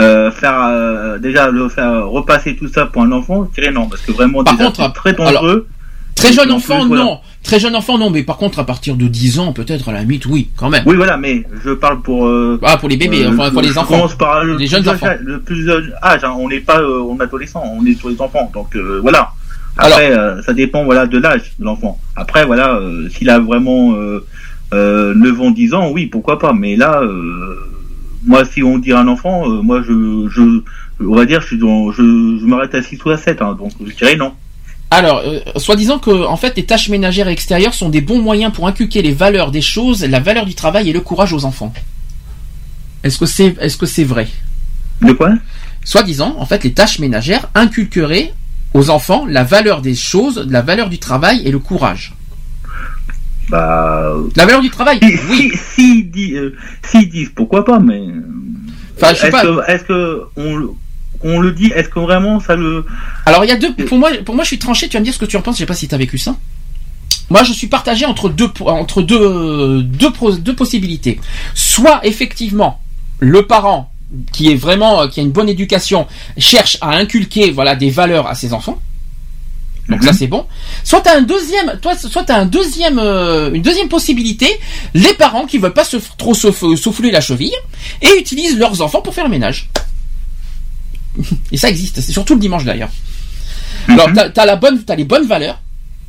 euh, 0.00 0.30
faire 0.30 0.58
euh, 0.68 1.18
déjà 1.18 1.50
le 1.50 1.68
faire 1.68 2.06
repasser 2.08 2.56
tout 2.56 2.68
ça 2.68 2.86
pour 2.86 3.02
un 3.02 3.12
enfant, 3.12 3.48
je 3.54 3.60
dirais 3.60 3.72
non, 3.72 3.88
parce 3.88 4.02
que 4.02 4.12
vraiment 4.12 4.42
Par 4.42 4.54
déjà, 4.56 4.66
contre, 4.70 4.92
très 4.92 5.12
dangereux. 5.12 5.66
Très 6.14 6.32
jeune 6.32 6.52
enfant, 6.52 6.80
plus, 6.80 6.88
voilà. 6.88 7.04
non. 7.04 7.18
Très 7.42 7.58
jeune 7.58 7.74
enfant, 7.74 7.96
non. 7.98 8.10
Mais 8.10 8.22
par 8.22 8.36
contre, 8.36 8.58
à 8.58 8.64
partir 8.64 8.96
de 8.96 9.06
10 9.08 9.38
ans, 9.38 9.52
peut-être, 9.54 9.88
à 9.88 9.92
la 9.92 10.00
limite, 10.00 10.26
oui, 10.26 10.50
quand 10.56 10.68
même. 10.68 10.82
Oui, 10.86 10.94
voilà, 10.94 11.16
mais 11.16 11.42
je 11.64 11.70
parle 11.70 12.00
pour. 12.02 12.26
euh, 12.26 12.60
Ah, 12.62 12.76
pour 12.76 12.88
les 12.90 12.96
bébés, 12.98 13.24
euh, 13.24 13.30
enfin, 13.32 13.50
pour 13.50 13.62
les 13.62 13.76
enfants. 13.78 13.94
commence 13.96 14.14
par 14.14 14.44
le 14.44 14.52
Les 14.52 14.58
plus 14.58 14.68
jeunes 14.68 14.88
âge- 14.88 14.94
enfants. 15.02 15.14
Le 15.22 15.40
plus 15.40 15.64
jeune 15.64 15.92
âge, 16.02 16.20
hein, 16.22 16.34
on 16.38 16.48
n'est 16.48 16.60
pas 16.60 16.80
euh, 16.80 17.00
en 17.02 17.18
adolescent, 17.18 17.62
on 17.64 17.84
est 17.86 17.94
sur 17.98 18.10
les 18.10 18.20
enfants, 18.20 18.50
donc 18.54 18.76
euh, 18.76 18.98
voilà. 19.00 19.30
Après, 19.78 20.12
euh, 20.12 20.42
ça 20.42 20.52
dépend 20.52 20.84
voilà 20.84 21.06
de 21.06 21.18
l'âge 21.18 21.54
de 21.58 21.64
l'enfant. 21.64 21.98
Après, 22.14 22.44
voilà, 22.44 22.74
euh, 22.74 23.08
s'il 23.08 23.30
a 23.30 23.38
vraiment 23.40 23.94
euh, 23.94 24.22
euh, 24.74 25.14
9 25.14 25.40
ans, 25.40 25.50
10 25.50 25.72
ans, 25.72 25.90
oui, 25.90 26.06
pourquoi 26.06 26.38
pas. 26.38 26.52
Mais 26.52 26.76
là, 26.76 27.00
euh, 27.02 27.56
moi, 28.24 28.44
si 28.44 28.62
on 28.62 28.78
dit 28.78 28.92
un 28.92 29.08
enfant, 29.08 29.48
euh, 29.50 29.62
moi, 29.62 29.82
je, 29.82 30.28
je, 30.30 30.62
on 31.04 31.14
va 31.14 31.24
dire, 31.26 31.40
je, 31.40 31.46
suis 31.48 31.58
dans- 31.58 31.90
je, 31.92 32.02
je 32.02 32.44
m'arrête 32.46 32.74
à 32.74 32.82
6 32.82 33.04
ou 33.04 33.10
à 33.10 33.16
7, 33.16 33.42
hein, 33.42 33.56
donc 33.58 33.72
je 33.84 33.92
dirais 33.94 34.16
non. 34.16 34.32
Alors, 34.90 35.22
euh, 35.24 35.40
soi-disant 35.56 35.98
que, 35.98 36.10
en 36.26 36.36
fait, 36.36 36.54
les 36.56 36.64
tâches 36.64 36.88
ménagères 36.90 37.28
extérieures 37.28 37.72
sont 37.74 37.88
des 37.88 38.00
bons 38.02 38.20
moyens 38.20 38.52
pour 38.52 38.68
inculquer 38.68 39.00
les 39.02 39.12
valeurs 39.12 39.50
des 39.50 39.62
choses, 39.62 40.04
la 40.04 40.20
valeur 40.20 40.44
du 40.46 40.54
travail 40.54 40.90
et 40.90 40.92
le 40.92 41.00
courage 41.00 41.32
aux 41.32 41.44
enfants. 41.44 41.72
Est-ce 43.02 43.18
que 43.18 43.26
c'est, 43.26 43.56
est-ce 43.60 43.76
que 43.76 43.86
c'est 43.86 44.04
vrai? 44.04 44.28
De 45.00 45.12
quoi? 45.12 45.30
Soi-disant, 45.84 46.36
en 46.38 46.46
fait, 46.46 46.62
les 46.62 46.72
tâches 46.72 46.98
ménagères 46.98 47.48
inculqueraient 47.54 48.32
aux 48.74 48.90
enfants 48.90 49.26
la 49.26 49.44
valeur 49.44 49.82
des 49.82 49.94
choses, 49.94 50.46
la 50.48 50.62
valeur 50.62 50.88
du 50.88 50.98
travail 50.98 51.42
et 51.44 51.50
le 51.50 51.58
courage. 51.58 52.14
Bah, 53.52 54.14
La 54.34 54.46
valeur 54.46 54.62
du 54.62 54.70
travail, 54.70 54.98
si, 55.02 55.18
oui. 55.30 55.52
si, 55.54 55.58
s'ils 55.74 56.10
disent, 56.10 56.36
euh, 56.36 56.54
disent, 57.10 57.30
pourquoi 57.36 57.64
pas, 57.64 57.78
mais. 57.78 58.00
euh, 58.00 58.22
Enfin, 58.96 59.12
je 59.14 59.20
sais 59.20 59.26
est-ce 59.28 59.30
pas. 59.30 59.42
que, 59.42 59.70
est-ce 59.70 59.84
que 59.84 60.22
on, 60.36 60.56
le- 60.56 60.70
on 61.22 61.38
le 61.38 61.52
dit, 61.52 61.66
est-ce 61.74 61.88
que 61.90 62.00
vraiment 62.00 62.40
ça 62.40 62.56
le. 62.56 62.84
Alors 63.26 63.44
il 63.44 63.48
y 63.48 63.52
a 63.52 63.56
deux. 63.56 63.74
Pour 63.74 63.98
moi, 63.98 64.10
pour 64.24 64.34
moi, 64.34 64.42
je 64.44 64.48
suis 64.48 64.58
tranché. 64.58 64.88
Tu 64.88 64.94
vas 64.96 65.00
me 65.00 65.04
dire 65.04 65.14
ce 65.14 65.18
que 65.18 65.24
tu 65.26 65.36
en 65.36 65.42
penses. 65.42 65.56
Je 65.56 65.60
sais 65.60 65.66
pas 65.66 65.74
si 65.74 65.86
tu 65.86 65.94
as 65.94 65.98
vécu 65.98 66.18
ça. 66.18 66.34
Moi, 67.30 67.42
je 67.44 67.52
suis 67.52 67.66
partagé 67.68 68.04
entre 68.06 68.28
deux 68.28 68.48
entre 68.66 69.02
deux 69.02 69.82
deux, 69.82 70.10
deux 70.38 70.54
possibilités. 70.54 71.20
Soit 71.54 72.00
effectivement 72.06 72.80
le 73.20 73.42
parent 73.46 73.90
qui 74.32 74.50
est 74.50 74.56
vraiment 74.56 75.02
euh, 75.02 75.08
qui 75.08 75.20
a 75.20 75.22
une 75.22 75.30
bonne 75.32 75.48
éducation 75.48 76.06
cherche 76.38 76.76
à 76.80 76.96
inculquer 76.96 77.50
voilà 77.50 77.76
des 77.76 77.90
valeurs 77.90 78.26
à 78.26 78.34
ses 78.34 78.52
enfants. 78.52 78.80
Donc 79.88 80.04
ça 80.04 80.12
c'est 80.12 80.28
bon. 80.28 80.46
Soit 80.84 81.00
t'as 81.00 81.18
un 81.18 81.22
deuxième, 81.22 81.78
toi, 81.80 81.96
soit 81.96 82.24
t'as 82.24 82.38
un 82.38 82.46
deuxième, 82.46 82.98
euh, 82.98 83.52
une 83.52 83.62
deuxième 83.62 83.88
possibilité, 83.88 84.46
les 84.94 85.12
parents 85.14 85.44
qui 85.46 85.58
veulent 85.58 85.72
pas 85.72 85.84
se, 85.84 85.96
trop 86.16 86.34
souffler 86.34 87.10
la 87.10 87.20
cheville 87.20 87.54
et 88.00 88.18
utilisent 88.18 88.58
leurs 88.58 88.80
enfants 88.80 89.00
pour 89.00 89.14
faire 89.14 89.24
le 89.24 89.30
ménage. 89.30 89.68
Et 91.50 91.56
ça 91.56 91.68
existe, 91.68 92.00
c'est 92.00 92.12
surtout 92.12 92.34
le 92.34 92.40
dimanche 92.40 92.64
d'ailleurs. 92.64 92.90
Alors 93.88 94.08
t'as 94.14 94.42
as 94.42 94.46
la 94.46 94.56
bonne, 94.56 94.82
t'as 94.84 94.94
les 94.94 95.04
bonnes 95.04 95.26
valeurs 95.26 95.60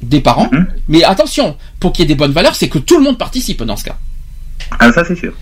des 0.02 0.22
parents, 0.22 0.50
mais 0.88 1.04
attention, 1.04 1.58
pour 1.80 1.94
qu'il 1.94 2.04
y 2.04 2.06
ait 2.06 2.08
des 2.08 2.16
bonnes 2.16 2.34
valeurs, 2.34 2.56
c'est 2.56 2.70
que 2.70 2.78
tout 2.78 2.98
le 2.98 3.04
monde 3.04 3.18
participe 3.18 3.64
dans 3.64 3.78
ce 3.78 3.86
cas. 3.86 3.98
Ah, 4.80 4.92
ça 4.92 5.04
c'est 5.04 5.16
sûr. 5.16 5.34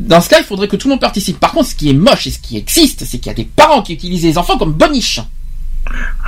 Dans 0.00 0.20
ce 0.20 0.28
cas, 0.28 0.38
il 0.38 0.44
faudrait 0.44 0.68
que 0.68 0.76
tout 0.76 0.88
le 0.88 0.94
monde 0.94 1.00
participe. 1.00 1.38
Par 1.38 1.52
contre, 1.52 1.68
ce 1.68 1.74
qui 1.74 1.90
est 1.90 1.94
moche 1.94 2.26
et 2.26 2.30
ce 2.30 2.38
qui 2.38 2.56
existe, 2.56 3.04
c'est 3.04 3.18
qu'il 3.18 3.26
y 3.26 3.30
a 3.30 3.34
des 3.34 3.44
parents 3.44 3.82
qui 3.82 3.92
utilisent 3.92 4.24
les 4.24 4.38
enfants 4.38 4.56
comme 4.56 4.72
boniche. 4.72 5.20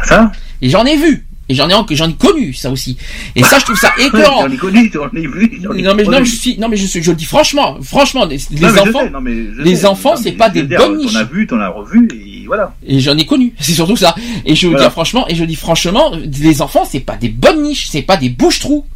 Ça? 0.04 0.30
Et 0.60 0.68
j'en 0.68 0.84
ai 0.84 0.96
vu. 0.96 1.26
Et 1.52 1.54
j'en 1.54 1.68
ai, 1.68 1.74
en- 1.74 1.86
j'en 1.90 2.08
ai 2.08 2.14
connu, 2.14 2.54
ça 2.54 2.70
aussi. 2.70 2.96
Et 3.36 3.42
ça, 3.42 3.58
je 3.58 3.64
trouve 3.66 3.76
ça 3.78 3.92
écœurant. 3.98 4.40
J'en 4.46 4.50
ai 4.52 4.56
connu, 4.56 4.90
j'en 4.92 5.08
ai 5.14 5.26
vu. 5.26 5.60
j'en 5.62 5.72
ai 5.74 5.82
Non 5.82 5.94
mais, 5.94 6.02
non, 6.04 6.10
mais 6.20 6.24
je 6.24 6.34
suis, 6.34 6.58
non 6.58 6.68
mais 6.70 6.78
je 6.78 6.86
suis, 6.86 7.02
je 7.02 7.10
le 7.10 7.16
dis 7.16 7.26
franchement, 7.26 7.76
franchement, 7.82 8.24
les, 8.24 8.38
Non, 8.58 8.68
enfants, 8.68 9.00
sais, 9.04 9.10
non, 9.10 9.20
les 9.58 9.76
sais. 9.76 9.84
enfants, 9.86 10.16
c'est 10.16 10.32
pas 10.32 10.48
des 10.48 10.62
bonnes 10.62 10.96
niches. 10.96 11.12
T'en 11.12 11.18
as 11.18 11.24
vu, 11.24 11.46
t'en 11.46 11.60
as 11.60 11.68
revu, 11.68 12.08
et 12.14 12.46
voilà. 12.46 12.74
Et 12.86 13.00
j'en 13.00 13.16
ai 13.18 13.26
connu, 13.26 13.52
c'est 13.60 13.72
surtout 13.74 13.96
ça. 13.96 14.14
Et 14.46 14.54
je 14.54 14.66
veux 14.66 14.72
Voilà. 14.72 14.86
dire 14.86 14.92
franchement, 14.92 15.26
et 15.28 15.34
je 15.34 15.44
dis 15.44 15.56
franchement, 15.56 16.12
les 16.40 16.62
enfants, 16.62 16.84
c'est 16.90 17.00
pas 17.00 17.16
des 17.16 17.28
bonnes 17.28 17.62
niches, 17.62 17.88
c'est 17.90 18.02
pas 18.02 18.16
des 18.16 18.30
bouches-trous. 18.30 18.86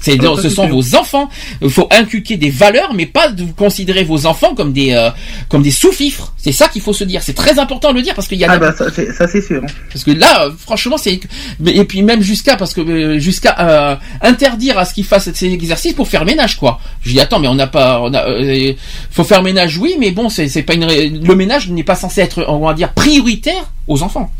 C'est, 0.00 0.16
ce 0.42 0.48
sont 0.48 0.66
vos 0.66 0.94
enfants. 0.96 1.28
Il 1.60 1.68
faut 1.70 1.86
inculquer 1.90 2.36
des 2.36 2.48
valeurs, 2.50 2.94
mais 2.94 3.06
pas 3.06 3.28
de 3.30 3.44
considérer 3.56 4.02
vos 4.02 4.24
enfants 4.26 4.54
comme 4.54 4.72
des, 4.72 4.92
euh, 4.92 5.10
comme 5.48 5.62
des 5.62 5.70
sous-fifres. 5.70 6.32
C'est 6.38 6.52
ça 6.52 6.68
qu'il 6.68 6.80
faut 6.80 6.92
se 6.94 7.04
dire. 7.04 7.22
C'est 7.22 7.34
très 7.34 7.58
important 7.58 7.90
de 7.90 7.96
le 7.96 8.02
dire 8.02 8.14
parce 8.14 8.26
qu'il 8.26 8.38
y 8.38 8.44
a 8.44 8.50
Ah, 8.50 8.58
bah, 8.58 8.72
ça, 8.76 8.86
c'est 8.94 9.12
ça, 9.12 9.28
c'est 9.28 9.42
sûr. 9.42 9.62
hein. 9.62 9.66
parce 9.92 10.04
que 10.04 10.10
là, 10.12 10.46
euh, 10.46 10.50
franchement, 10.58 10.96
c'est 10.96 11.20
mais- 11.60 11.72
et 11.76 11.84
puis 11.84 12.02
même 12.02 12.22
jusqu'à 12.22 12.56
parce 12.56 12.72
que 12.72 12.80
euh, 12.80 13.18
jusqu'à 13.18 13.54
euh, 13.60 13.96
interdire 14.22 14.78
à 14.78 14.84
ce 14.86 14.94
qu'ils 14.94 15.04
fassent 15.04 15.30
ces 15.34 15.52
exercices 15.52 15.92
pour 15.92 16.08
faire 16.08 16.24
ménage 16.24 16.56
quoi. 16.56 16.80
Je 17.02 17.10
dis 17.12 17.20
attends, 17.20 17.38
mais 17.38 17.48
on 17.48 17.54
n'a 17.54 17.66
pas, 17.66 18.00
on 18.00 18.12
a, 18.14 18.26
euh, 18.28 18.72
faut 19.10 19.24
faire 19.24 19.42
ménage 19.42 19.76
oui, 19.76 19.96
mais 19.98 20.10
bon, 20.12 20.28
c'est 20.30 20.48
c'est 20.48 20.62
pas 20.62 20.74
une 20.74 20.86
le 20.86 21.34
ménage 21.34 21.68
n'est 21.68 21.84
pas 21.84 21.94
censé 21.94 22.22
être 22.22 22.44
on 22.48 22.60
va 22.66 22.72
dire 22.74 22.92
prioritaire 22.94 23.70
aux 23.86 24.02
enfants. 24.02 24.30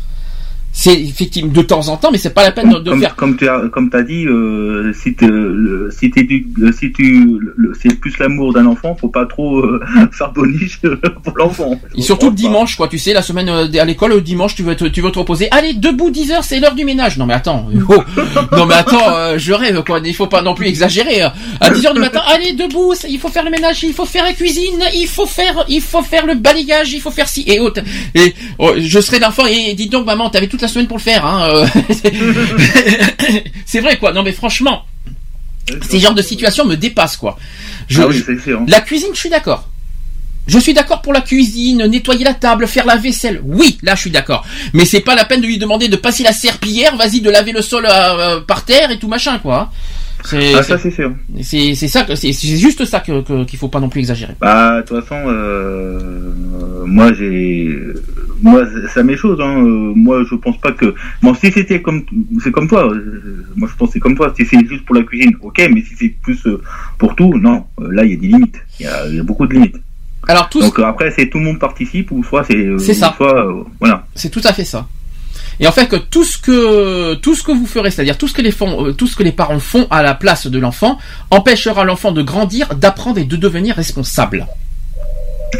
C'est 0.73 0.99
effectivement 1.01 1.51
de 1.51 1.61
temps 1.61 1.89
en 1.89 1.97
temps, 1.97 2.11
mais 2.11 2.17
c'est 2.17 2.33
pas 2.33 2.43
la 2.43 2.51
peine 2.51 2.69
de, 2.69 2.79
de 2.79 2.89
comme, 2.91 3.01
faire. 3.01 3.15
comme 3.15 3.35
tu 3.37 3.47
as, 3.49 3.59
comme 3.71 3.89
t'as 3.89 4.03
dit, 4.03 4.25
euh, 4.25 4.93
si 4.93 5.13
le, 5.21 5.89
si 5.91 6.09
du, 6.09 6.47
si 6.79 6.91
tu, 6.93 7.27
c'est 7.81 7.99
plus 7.99 8.17
l'amour 8.19 8.53
d'un 8.53 8.65
enfant, 8.65 8.95
faut 8.95 9.09
pas 9.09 9.25
trop 9.25 9.59
euh, 9.59 9.81
faire 10.13 10.31
boniche 10.31 10.79
pour 11.23 11.37
l'enfant. 11.37 11.79
Et 11.97 12.01
surtout 12.01 12.27
le 12.29 12.35
dimanche, 12.35 12.77
quoi. 12.77 12.87
Tu 12.87 12.97
sais, 12.97 13.11
la 13.13 13.21
semaine 13.21 13.49
euh, 13.49 13.67
à 13.81 13.85
l'école, 13.85 14.11
le 14.11 14.21
dimanche, 14.21 14.55
tu 14.55 14.63
veux 14.63 14.75
te, 14.75 14.85
tu 14.85 15.01
veux 15.01 15.11
te 15.11 15.19
reposer. 15.19 15.49
Allez, 15.51 15.73
debout 15.73 16.09
10 16.09 16.31
heures, 16.31 16.43
c'est 16.43 16.59
l'heure 16.59 16.73
du 16.75 16.85
ménage. 16.85 17.17
Non 17.17 17.25
mais 17.25 17.33
attends, 17.33 17.67
oh. 17.89 18.03
non 18.55 18.65
mais 18.65 18.75
attends, 18.75 19.09
euh, 19.13 19.37
je 19.37 19.51
rêve 19.53 19.83
quoi. 19.83 19.99
Il 20.03 20.15
faut 20.15 20.27
pas 20.27 20.41
non 20.41 20.53
plus 20.55 20.67
exagérer. 20.67 21.21
hein. 21.21 21.33
À 21.59 21.69
10 21.69 21.85
heures 21.87 21.93
du 21.93 21.99
matin, 21.99 22.21
allez 22.33 22.53
debout, 22.53 22.93
il 23.09 23.19
faut 23.19 23.27
faire 23.29 23.43
le 23.43 23.51
ménage, 23.51 23.83
il 23.83 23.93
faut 23.93 24.05
faire 24.05 24.23
la 24.23 24.33
cuisine, 24.33 24.81
il 24.95 25.07
faut 25.07 25.25
faire, 25.25 25.65
il 25.67 25.81
faut 25.81 26.01
faire 26.01 26.25
le 26.25 26.35
balayage, 26.35 26.93
il 26.93 27.01
faut 27.01 27.11
faire 27.11 27.27
ci 27.27 27.43
et 27.45 27.59
autres. 27.59 27.81
Et 28.15 28.33
oh, 28.57 28.71
je 28.77 28.99
serai 29.01 29.19
l'enfant 29.19 29.45
et 29.45 29.73
dis 29.73 29.89
donc 29.89 30.05
maman, 30.05 30.29
t'avais 30.29 30.47
toute 30.61 30.69
la 30.69 30.73
semaine 30.73 30.87
pour 30.87 30.97
le 30.97 31.01
faire. 31.03 31.25
Hein. 31.25 31.49
euh. 31.49 31.67
c'est 33.65 33.79
vrai 33.79 33.97
quoi. 33.97 34.13
Non 34.13 34.23
mais 34.23 34.31
franchement, 34.31 34.85
ces 35.89 35.99
genres 35.99 36.13
de 36.13 36.21
situations 36.21 36.65
me 36.65 36.75
dépassent 36.75 37.17
quoi. 37.17 37.37
Je- 37.87 38.01
ah 38.01 38.07
oui, 38.07 38.23
la 38.67 38.81
cuisine, 38.81 39.09
je 39.13 39.19
suis 39.19 39.29
d'accord. 39.29 39.67
Je 40.47 40.57
suis 40.59 40.73
d'accord 40.73 41.01
pour 41.01 41.13
la 41.13 41.21
cuisine, 41.21 41.85
nettoyer 41.85 42.23
la 42.25 42.33
table, 42.33 42.67
faire 42.67 42.85
la 42.85 42.95
vaisselle. 42.97 43.41
Oui, 43.43 43.77
là 43.83 43.95
je 43.95 44.01
suis 44.01 44.11
d'accord. 44.11 44.43
Mais 44.73 44.85
c'est 44.85 45.01
pas 45.01 45.15
la 45.15 45.25
peine 45.25 45.41
de 45.41 45.45
lui 45.47 45.57
demander 45.57 45.87
de 45.87 45.95
passer 45.95 46.23
la 46.23 46.33
serpillière, 46.33 46.95
vas-y 46.95 47.21
de 47.21 47.29
laver 47.29 47.51
le 47.51 47.61
sol 47.61 47.87
euh, 47.89 48.41
par 48.41 48.65
terre 48.65 48.91
et 48.91 48.97
tout 48.99 49.07
machin 49.07 49.39
quoi. 49.39 49.71
C'est 50.25 50.53
Ah, 50.55 50.63
ça, 50.63 50.77
c'est 50.77 50.91
sûr. 50.91 51.11
c'est 51.43 51.75
ça 51.87 52.03
que 52.03 52.15
c'est 52.15 52.31
juste 52.33 52.85
ça 52.85 52.99
que 52.99 53.21
que- 53.21 53.43
qu'il 53.45 53.57
faut 53.59 53.67
pas 53.69 53.79
non 53.79 53.89
plus 53.89 53.99
exagérer. 54.01 54.33
Bah, 54.39 54.81
de 54.81 54.85
toute 54.87 54.99
façon, 55.01 55.15
euh, 55.27 55.99
euh, 56.61 56.85
moi, 56.85 57.11
j'ai, 57.13 57.77
moi, 58.41 58.63
ça 58.93 59.03
m'est 59.03 59.17
chose. 59.17 59.39
Hein. 59.41 59.63
euh, 59.65 59.93
Moi, 59.95 60.23
je 60.29 60.35
pense 60.35 60.59
pas 60.59 60.71
que. 60.71 60.93
Bon, 61.21 61.33
si 61.33 61.51
c'était 61.51 61.81
comme, 61.81 62.03
c'est 62.43 62.51
comme 62.51 62.67
toi. 62.67 62.91
Moi, 63.55 63.67
je 63.71 63.75
pense 63.77 63.91
c'est 63.91 63.99
comme 63.99 64.15
toi. 64.15 64.33
Si 64.37 64.45
c'est 64.45 64.65
juste 64.67 64.85
pour 64.85 64.95
la 64.95 65.03
cuisine, 65.03 65.33
ok. 65.41 65.69
Mais 65.73 65.81
si 65.81 65.95
c'est 65.97 66.09
plus 66.09 66.41
pour 66.97 67.15
tout, 67.15 67.33
non. 67.37 67.65
Là, 67.79 68.03
il 68.05 68.11
y 68.11 68.13
a 68.13 68.17
des 68.17 68.27
limites. 68.27 68.59
Il 68.79 68.85
y 68.85 68.89
a, 68.89 69.07
il 69.07 69.15
y 69.15 69.19
a 69.19 69.23
beaucoup 69.23 69.45
de 69.47 69.53
limites. 69.53 69.77
Alors 70.27 70.49
tout 70.49 70.61
Donc 70.61 70.77
après, 70.79 71.11
c'est 71.11 71.27
tout 71.29 71.39
le 71.39 71.45
monde 71.45 71.59
participe 71.59 72.11
ou 72.11 72.23
soit 72.23 72.43
c'est. 72.43 72.67
C'est 72.77 72.93
ça. 72.93 73.13
Soit, 73.17 73.47
euh, 73.47 73.63
voilà. 73.79 74.05
C'est 74.15 74.29
tout 74.29 74.41
à 74.43 74.53
fait 74.53 74.65
ça. 74.65 74.87
Et 75.61 75.67
en 75.67 75.71
fait 75.71 75.87
que 75.87 75.95
tout 75.95 76.23
ce 76.25 76.37
que 76.39 77.13
tout 77.15 77.35
ce 77.35 77.43
que 77.43 77.51
vous 77.51 77.67
ferez, 77.67 77.91
c'est-à-dire 77.91 78.17
tout 78.17 78.27
ce 78.27 78.33
que 78.33 78.41
les 78.41 78.51
font, 78.51 78.87
euh, 78.87 78.93
tout 78.93 79.05
ce 79.07 79.15
que 79.15 79.21
les 79.23 79.31
parents 79.31 79.59
font 79.59 79.87
à 79.91 80.01
la 80.01 80.15
place 80.15 80.47
de 80.47 80.59
l'enfant, 80.59 80.97
empêchera 81.29 81.83
l'enfant 81.85 82.11
de 82.11 82.23
grandir, 82.23 82.73
d'apprendre 82.75 83.19
et 83.19 83.25
de 83.25 83.35
devenir 83.35 83.75
responsable. 83.75 84.47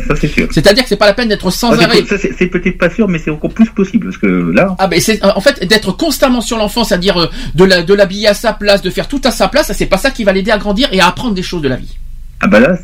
Ça, 0.07 0.15
c'est 0.19 0.27
sûr. 0.29 0.47
C'est-à-dire 0.51 0.83
que 0.83 0.89
c'est 0.89 0.95
pas 0.95 1.05
la 1.05 1.13
peine 1.13 1.27
d'être 1.27 1.51
sans 1.51 1.71
Ah, 1.73 1.83
arrêt. 1.83 2.03
ça, 2.05 2.15
c'est 2.17 2.47
peut-être 2.47 2.77
pas 2.77 2.89
sûr, 2.89 3.07
mais 3.09 3.19
c'est 3.19 3.29
encore 3.29 3.51
plus 3.53 3.69
possible 3.69 4.05
parce 4.07 4.17
que 4.17 4.51
là. 4.51 4.73
Ah 4.79 4.87
ben 4.87 4.99
c'est 5.01 5.23
en 5.23 5.41
fait 5.41 5.63
d'être 5.67 5.91
constamment 5.91 6.41
sur 6.41 6.57
l'enfant, 6.57 6.83
c'est-à-dire 6.83 7.17
euh, 7.17 7.27
de 7.55 7.65
la, 7.65 7.83
de 7.83 7.93
l'habiller 7.93 8.27
à 8.27 8.33
sa 8.33 8.53
place, 8.53 8.81
de 8.81 8.89
faire 8.89 9.07
tout 9.07 9.21
à 9.25 9.31
sa 9.31 9.49
place, 9.49 9.71
c'est 9.73 9.85
pas 9.85 9.97
ça 9.97 10.09
qui 10.09 10.23
va 10.23 10.31
l'aider 10.31 10.51
à 10.51 10.57
grandir 10.57 10.87
et 10.93 11.01
à 11.01 11.07
apprendre 11.07 11.33
des 11.35 11.43
choses 11.43 11.61
de 11.61 11.67
la 11.67 11.75
vie. 11.75 11.97
Ah 12.39 12.47
bah 12.47 12.59
là, 12.59 12.77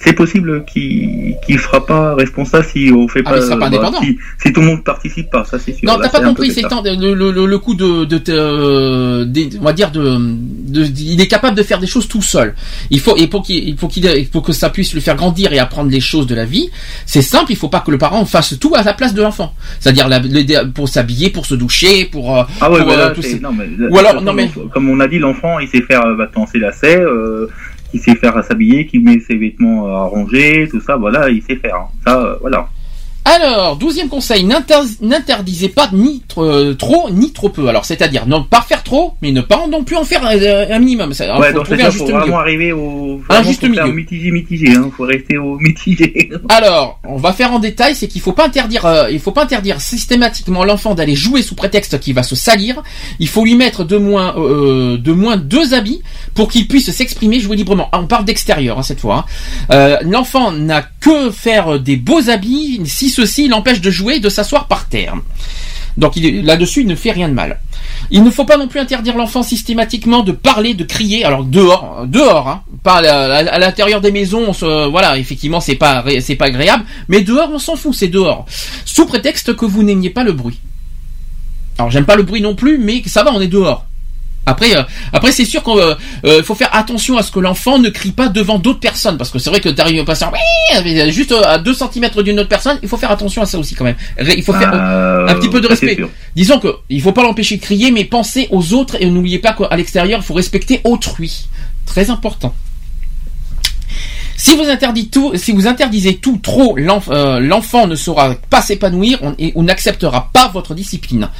c'est 0.00 0.12
possible 0.12 0.64
qu'il 0.66 1.34
qu'il 1.44 1.58
sera 1.58 1.84
pas 1.84 2.14
responsable 2.14 2.64
si 2.72 2.90
on 2.94 3.08
fait 3.08 3.22
Ah, 3.24 3.30
pas. 3.56 3.56
bah, 3.68 3.90
si, 4.02 4.18
si 4.42 4.52
tout 4.52 4.60
le 4.60 4.66
monde 4.66 4.84
participe 4.84 5.30
pas, 5.30 5.44
ça 5.44 5.58
c'est 5.58 5.72
sûr. 5.72 5.88
Non, 5.88 5.98
t'as 6.00 6.08
pas 6.10 6.20
compris, 6.20 6.52
c'est 6.52 6.62
le, 6.62 7.14
le, 7.14 7.30
le- 7.30 7.46
le 7.46 7.58
coup 7.58 7.74
de, 7.74 8.04
de, 8.04 8.20
euh, 8.30 9.24
des- 9.24 9.50
on 9.60 9.64
va 9.64 9.72
dire 9.72 9.90
de, 9.90 10.18
de, 10.18 10.84
il 10.84 11.20
est 11.20 11.26
capable 11.28 11.56
de 11.56 11.62
faire 11.62 11.78
des 11.78 11.86
choses 11.86 12.08
tout 12.08 12.22
seul. 12.22 12.54
Il 12.90 13.00
faut 13.00 13.16
et 13.16 13.26
pour 13.26 13.42
qu'il, 13.42 13.66
il 13.68 13.76
faut 13.76 13.88
qu'il, 13.88 14.04
il 14.04 14.26
faut 14.26 14.40
que 14.42 14.52
ça 14.52 14.70
puisse 14.70 14.92
le 14.94 15.00
faire 15.00 15.16
grandir 15.16 15.52
et 15.52 15.58
apprendre 15.58 15.90
les 15.90 16.00
choses 16.00 16.26
de 16.26 16.34
la 16.34 16.44
vie. 16.44 16.68
C'est 17.06 17.22
simple, 17.22 17.52
il 17.52 17.56
faut 17.56 17.68
pas 17.68 17.80
que 17.80 17.90
le 17.90 17.98
parent 17.98 18.24
fasse 18.26 18.58
tout 18.60 18.74
à 18.74 18.82
la 18.82 18.92
place 18.92 19.14
de 19.14 19.22
l'enfant. 19.22 19.54
C'est-à-dire 19.80 20.08
pour 20.74 20.88
s'habiller, 20.88 21.30
pour 21.30 21.46
se 21.46 21.54
doucher, 21.54 22.04
pour, 22.06 22.36
euh, 22.38 22.42
Ah 22.60 22.70
ouais, 22.70 22.78
pour, 22.78 22.88
bah 22.88 22.96
là, 22.96 23.06
euh, 23.08 23.14
tout 23.14 23.22
non, 23.40 23.52
mais 23.52 23.66
Ou 23.90 23.98
alors, 23.98 24.12
de 24.12 24.16
toute 24.18 24.26
non, 24.26 24.32
mais- 24.34 24.50
comme 24.72 24.88
on 24.88 25.00
a 25.00 25.08
dit, 25.08 25.18
l'enfant, 25.18 25.58
il 25.58 25.68
sait 25.68 25.82
faire 25.82 26.04
euh, 26.04 26.14
bah, 26.16 26.28
ses 26.52 26.58
lacets, 26.58 27.00
euh, 27.00 27.48
il 27.96 28.00
sait 28.00 28.14
faire 28.14 28.44
s'habiller, 28.44 28.86
qu'il 28.86 29.02
met 29.02 29.18
ses 29.20 29.36
vêtements 29.36 29.86
à 29.86 30.04
ranger, 30.04 30.68
tout 30.70 30.80
ça, 30.80 30.96
voilà, 30.96 31.30
il 31.30 31.42
sait 31.42 31.56
faire. 31.56 31.76
hein. 31.76 31.88
Ça, 32.04 32.20
euh, 32.22 32.36
voilà. 32.42 32.68
Alors, 33.28 33.74
douzième 33.76 34.08
conseil, 34.08 34.44
n'inter- 34.44 34.74
n'interdisez 35.00 35.68
pas 35.68 35.88
ni 35.92 36.22
euh, 36.38 36.74
trop 36.74 37.10
ni 37.10 37.32
trop 37.32 37.48
peu. 37.48 37.66
Alors, 37.66 37.84
c'est-à-dire 37.84 38.24
ne 38.26 38.38
pas 38.38 38.60
faire 38.62 38.84
trop, 38.84 39.14
mais 39.20 39.32
ne 39.32 39.40
pas 39.40 39.66
non 39.66 39.82
plus 39.82 39.96
en 39.96 40.04
faire 40.04 40.24
euh, 40.24 40.66
un 40.70 40.78
minimum. 40.78 41.12
Alors, 41.18 41.40
ouais, 41.40 41.48
faut 41.48 41.54
donc 41.56 41.64
trouver 41.64 41.82
un 41.82 41.90
juste 41.90 41.98
faut 41.98 42.06
milieu. 42.06 42.18
vraiment 42.20 42.38
arriver 42.38 42.72
au. 42.72 43.20
Un 43.28 43.42
juste 43.42 43.64
milieu. 43.64 43.90
Mitigé, 43.92 44.30
mitigé, 44.30 44.70
hein. 44.76 44.90
Faut 44.96 45.02
rester 45.04 45.38
au 45.38 45.58
mitigé. 45.58 46.30
Alors, 46.48 47.00
on 47.02 47.16
va 47.16 47.32
faire 47.32 47.52
en 47.52 47.58
détail, 47.58 47.96
c'est 47.96 48.06
qu'il 48.06 48.20
faut 48.20 48.32
pas 48.32 48.46
interdire, 48.46 48.86
euh, 48.86 49.10
il 49.10 49.18
faut 49.18 49.32
pas 49.32 49.42
interdire 49.42 49.80
systématiquement 49.80 50.62
l'enfant 50.64 50.94
d'aller 50.94 51.16
jouer 51.16 51.42
sous 51.42 51.56
prétexte 51.56 51.98
qu'il 51.98 52.14
va 52.14 52.22
se 52.22 52.36
salir. 52.36 52.80
Il 53.18 53.26
faut 53.28 53.44
lui 53.44 53.56
mettre 53.56 53.82
de 53.82 53.96
moins, 53.96 54.36
euh, 54.38 54.98
de 54.98 55.12
moins 55.12 55.36
deux 55.36 55.74
habits 55.74 56.00
pour 56.34 56.48
qu'il 56.48 56.68
puisse 56.68 56.92
s'exprimer, 56.92 57.40
jouer 57.40 57.56
librement. 57.56 57.88
Ah, 57.90 57.98
on 58.00 58.06
parle 58.06 58.24
d'extérieur 58.24 58.78
hein, 58.78 58.82
cette 58.84 59.00
fois. 59.00 59.24
hein. 59.70 59.74
Euh, 59.74 59.96
L'enfant 60.02 60.52
n'a 60.52 60.82
que 61.00 61.30
faire 61.32 61.80
des 61.80 61.96
beaux 61.96 62.30
habits 62.30 62.80
si 62.84 63.10
ceci 63.16 63.48
l'empêche 63.48 63.80
de 63.80 63.90
jouer, 63.90 64.16
et 64.16 64.20
de 64.20 64.28
s'asseoir 64.28 64.66
par 64.66 64.88
terre. 64.88 65.14
Donc 65.96 66.12
là-dessus, 66.16 66.82
il 66.82 66.86
ne 66.86 66.94
fait 66.94 67.12
rien 67.12 67.28
de 67.28 67.34
mal. 67.34 67.58
Il 68.10 68.22
ne 68.22 68.30
faut 68.30 68.44
pas 68.44 68.58
non 68.58 68.68
plus 68.68 68.80
interdire 68.80 69.16
l'enfant 69.16 69.42
systématiquement 69.42 70.22
de 70.22 70.32
parler, 70.32 70.74
de 70.74 70.84
crier. 70.84 71.24
Alors 71.24 71.42
dehors, 71.44 72.00
euh, 72.02 72.06
dehors, 72.06 72.48
hein, 72.48 72.62
à, 72.84 73.58
l'intérieur 73.58 74.02
des 74.02 74.12
maisons. 74.12 74.44
on 74.48 74.52
se- 74.52 74.88
voilà, 74.90 75.16
effectivement, 75.16 75.60
c'est 75.60 75.76
pas, 75.76 76.04
c'est 76.20 76.36
pas 76.36 76.46
agréable. 76.46 76.84
Mais 77.08 77.22
dehors, 77.22 77.48
on 77.50 77.58
s'en 77.58 77.76
fout, 77.76 77.94
c'est 77.94 78.08
dehors. 78.08 78.44
Sous 78.84 79.06
prétexte 79.06 79.56
que 79.56 79.64
vous 79.64 79.82
n'aimiez 79.82 80.10
pas 80.10 80.24
le 80.24 80.32
bruit. 80.32 80.60
Alors 81.78 81.90
j'aime 81.90 82.04
pas 82.04 82.16
le 82.16 82.22
bruit 82.22 82.42
non 82.42 82.54
plus, 82.54 82.76
mais 82.78 83.02
ça 83.06 83.22
va, 83.22 83.32
on 83.32 83.40
est 83.40 83.48
dehors. 83.48 83.86
Après, 84.46 84.76
euh, 84.76 84.82
après 85.12 85.32
c'est 85.32 85.44
sûr 85.44 85.62
qu'il 85.64 86.44
faut 86.44 86.54
faire 86.54 86.70
attention 86.74 87.18
à 87.18 87.22
ce 87.22 87.30
que 87.32 87.40
l'enfant 87.40 87.78
ne 87.78 87.88
crie 87.88 88.12
pas 88.12 88.28
devant 88.28 88.58
d'autres 88.58 88.80
personnes, 88.80 89.18
parce 89.18 89.30
que 89.30 89.38
c'est 89.38 89.50
vrai 89.50 89.60
que 89.60 89.68
t'arrives 89.68 90.00
à 90.00 90.04
passer 90.04 90.24
en- 90.24 90.32
juste 91.10 91.32
euh, 91.32 91.42
à 91.44 91.58
2 91.58 91.74
cm 91.74 92.10
d'une 92.22 92.38
autre 92.40 92.48
personne, 92.48 92.78
il 92.82 92.88
faut 92.88 92.96
faire 92.96 93.10
attention 93.10 93.42
à 93.42 93.46
ça 93.46 93.58
aussi 93.58 93.74
quand 93.74 93.84
même. 93.84 93.96
Il 94.20 94.42
faut 94.42 94.52
faire 94.52 94.70
Euh, 94.74 95.26
un 95.28 95.34
petit 95.34 95.48
peu 95.48 95.60
de 95.60 95.66
respect. 95.68 95.96
Disons 96.36 96.58
que 96.60 96.68
il 96.88 97.02
faut 97.02 97.12
pas 97.12 97.22
l'empêcher 97.22 97.56
de 97.56 97.62
crier, 97.62 97.90
mais 97.90 98.04
pensez 98.04 98.46
aux 98.50 98.72
autres 98.72 98.96
et 99.00 99.06
n'oubliez 99.06 99.38
pas 99.40 99.52
qu'à 99.52 99.76
l'extérieur, 99.76 100.20
il 100.22 100.24
faut 100.24 100.34
respecter 100.34 100.80
autrui. 100.84 101.48
Très 101.84 102.10
important. 102.10 102.54
Si 104.36 104.54
vous 104.54 105.66
interdisez 105.66 106.16
tout, 106.16 106.38
trop, 106.42 106.76
euh, 106.78 107.40
l'enfant 107.40 107.86
ne 107.86 107.94
saura 107.94 108.34
pas 108.50 108.60
s'épanouir 108.60 109.18
et 109.38 109.52
on 109.54 109.62
n'acceptera 109.62 110.30
pas 110.32 110.48
votre 110.48 110.74
discipline. 110.74 111.30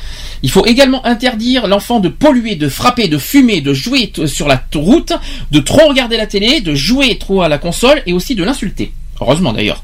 Il 0.42 0.50
faut 0.50 0.64
également 0.64 1.04
interdire 1.04 1.66
l'enfant 1.66 2.00
de 2.00 2.08
polluer, 2.08 2.56
de 2.56 2.68
frapper, 2.68 3.08
de 3.08 3.18
fumer, 3.18 3.60
de 3.60 3.74
jouer 3.74 4.12
sur 4.24 4.48
la 4.48 4.62
route, 4.74 5.12
de 5.50 5.60
trop 5.60 5.88
regarder 5.88 6.16
la 6.16 6.26
télé, 6.26 6.60
de 6.60 6.74
jouer 6.74 7.18
trop 7.18 7.42
à 7.42 7.48
la 7.48 7.58
console 7.58 8.02
et 8.06 8.12
aussi 8.12 8.34
de 8.34 8.44
l'insulter. 8.44 8.92
Heureusement 9.20 9.52
d'ailleurs. 9.52 9.82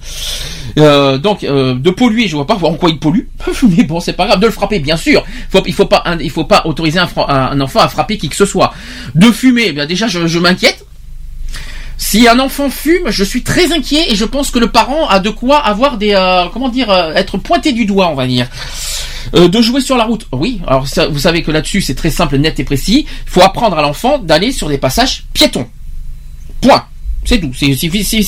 Euh, 0.79 1.19
donc 1.19 1.45
euh, 1.45 1.75
de 1.75 1.91
polluer, 1.91 2.29
je 2.29 2.37
vois 2.37 2.47
pas 2.47 2.55
en 2.55 2.75
quoi 2.75 2.91
il 2.91 2.99
pollue, 2.99 3.27
mais 3.77 3.85
bon 3.85 4.01
c'est 4.01 4.13
pas 4.15 4.27
grave. 4.27 4.41
De 4.41 4.47
le 4.47 4.53
frapper, 4.53 4.79
bien 4.79 4.97
sûr. 4.97 5.25
Il 5.67 5.75
faut 5.75 5.87
pas, 5.87 6.03
faut 6.31 6.45
pas 6.45 6.63
autoriser 6.65 6.99
un, 6.99 7.61
enfant 7.61 7.81
à 7.81 7.89
frapper 7.89 8.17
qui 8.17 8.29
que 8.29 8.37
ce 8.37 8.47
soit. 8.47 8.73
De 9.15 9.31
fumer, 9.31 9.67
eh 9.69 9.73
bien 9.73 9.87
déjà 9.87 10.07
je 10.09 10.39
m'inquiète. 10.39 10.87
Si 11.99 12.27
un 12.29 12.39
enfant 12.39 12.71
fume, 12.71 13.11
je 13.11 13.25
suis 13.25 13.43
très 13.43 13.73
inquiet 13.73 14.07
et 14.11 14.17
je 14.17 14.25
pense 14.25 14.51
que 14.51 14.59
le 14.59 14.71
parent 14.71 15.09
a 15.09 15.21
de 15.21 15.31
quoi 15.31 15.59
avoir 15.59 15.99
des, 15.99 16.15
euh, 16.15 16.47
comment 16.53 16.69
dire, 16.69 16.91
euh, 16.91 17.15
être 17.15 17.39
pointé 17.39 17.73
du 17.73 17.85
doigt, 17.85 18.09
on 18.09 18.15
va 18.15 18.27
dire. 18.27 18.49
Euh, 19.35 19.49
de 19.49 19.63
jouer 19.63 19.81
sur 19.81 19.97
la 19.97 20.05
route, 20.05 20.27
oui. 20.33 20.61
Alors 20.67 20.87
vous 21.11 21.19
savez 21.19 21.43
que 21.43 21.51
là-dessus 21.51 21.81
c'est 21.81 21.95
très 21.95 22.11
simple, 22.11 22.37
net 22.37 22.59
et 22.61 22.65
précis. 22.65 23.07
Il 23.27 23.31
faut 23.31 23.43
apprendre 23.43 23.79
à 23.79 23.83
l'enfant 23.83 24.19
d'aller 24.19 24.53
sur 24.53 24.69
des 24.69 24.79
passages 24.79 25.25
piétons. 25.33 25.69
Point. 26.61 26.85
C'est 27.25 27.39
tout, 27.41 27.53
c'est 27.55 27.69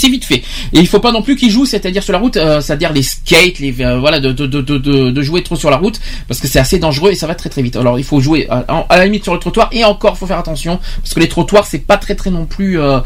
vite 0.08 0.24
fait. 0.24 0.36
Et 0.72 0.78
il 0.78 0.86
faut 0.86 1.00
pas 1.00 1.10
non 1.10 1.20
plus 1.22 1.34
qu'il 1.34 1.50
joue, 1.50 1.64
c'est-à-dire 1.66 2.02
sur 2.02 2.12
la 2.12 2.20
route, 2.20 2.36
euh, 2.36 2.60
c'est-à-dire 2.60 2.92
les 2.92 3.02
skates, 3.02 3.58
les 3.58 3.74
euh, 3.80 3.98
voilà, 3.98 4.20
de, 4.20 4.30
de, 4.30 4.46
de, 4.46 4.60
de, 4.60 4.78
de- 4.78 5.10
de 5.10 5.22
jouer 5.22 5.42
trop 5.42 5.56
sur 5.56 5.68
la 5.68 5.78
route, 5.78 6.00
parce 6.28 6.38
que 6.40 6.46
c'est 6.46 6.60
assez 6.60 6.78
dangereux 6.78 7.10
et 7.10 7.16
ça 7.16 7.26
va 7.26 7.34
très 7.34 7.50
très 7.50 7.60
vite. 7.62 7.74
Alors 7.74 7.98
il 7.98 8.04
faut 8.04 8.20
jouer 8.20 8.46
à, 8.48 8.64
à 8.88 8.96
la 8.98 9.04
limite 9.06 9.24
sur 9.24 9.34
le 9.34 9.40
trottoir 9.40 9.68
et 9.72 9.84
encore 9.84 10.16
faut 10.16 10.26
faire 10.28 10.38
attention 10.38 10.78
parce 11.00 11.12
que 11.12 11.18
les 11.18 11.28
trottoirs 11.28 11.66
c'est 11.66 11.80
pas 11.84 11.96
très 11.96 12.14
très 12.14 12.30
non 12.30 12.46
plus, 12.46 12.78
euh, 12.78 13.00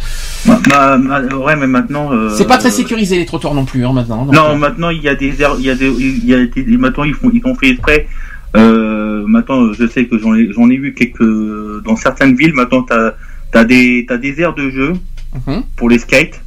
ouais, 0.47 1.57
mais 1.57 1.67
maintenant. 1.67 2.11
c'est 2.37 2.47
pas 2.47 2.59
très 2.59 2.71
sécurisé 2.71 3.17
les 3.19 3.25
trottoirs 3.27 3.55
non 3.55 3.65
plus 3.65 3.87
hein, 3.87 3.93
maintenant. 3.95 4.27
Donc, 4.27 4.35
Non, 4.35 4.57
maintenant 4.59 4.91
il 4.91 5.03
y 5.03 5.09
a 5.09 5.15
des 5.15 5.41
aires- 5.41 5.57
il 5.59 5.65
y 5.65 5.71
a 5.71 5.75
des, 5.75 5.89
il 5.89 6.25
y 6.27 6.35
a 6.35 6.45
des- 6.45 6.65
maintenant 6.77 7.05
ils 7.05 7.15
font, 7.15 7.31
ils 7.33 7.41
ont 7.47 7.55
fait 7.55 7.71
exprès. 7.71 8.07
Maintenant, 8.55 9.73
je 9.73 9.87
sais 9.87 10.07
que 10.07 10.19
j'en 10.19 10.35
ai, 10.35 10.49
j'en 10.53 10.69
ai 10.71 10.77
vu 10.77 10.95
quelques 10.95 11.23
dans 11.85 11.97
certaines 11.97 12.35
villes. 12.37 12.55
Maintenant, 12.55 12.83
t'as, 12.83 13.13
t'as 13.53 13.65
des, 13.65 14.05
t'as 14.09 14.17
des 14.17 14.41
aires 14.41 14.55
de 14.55 14.71
jeu 14.71 14.93
Mhm. 15.35 15.63
pour 15.77 15.89
les 15.89 15.99
skates. 15.99 16.41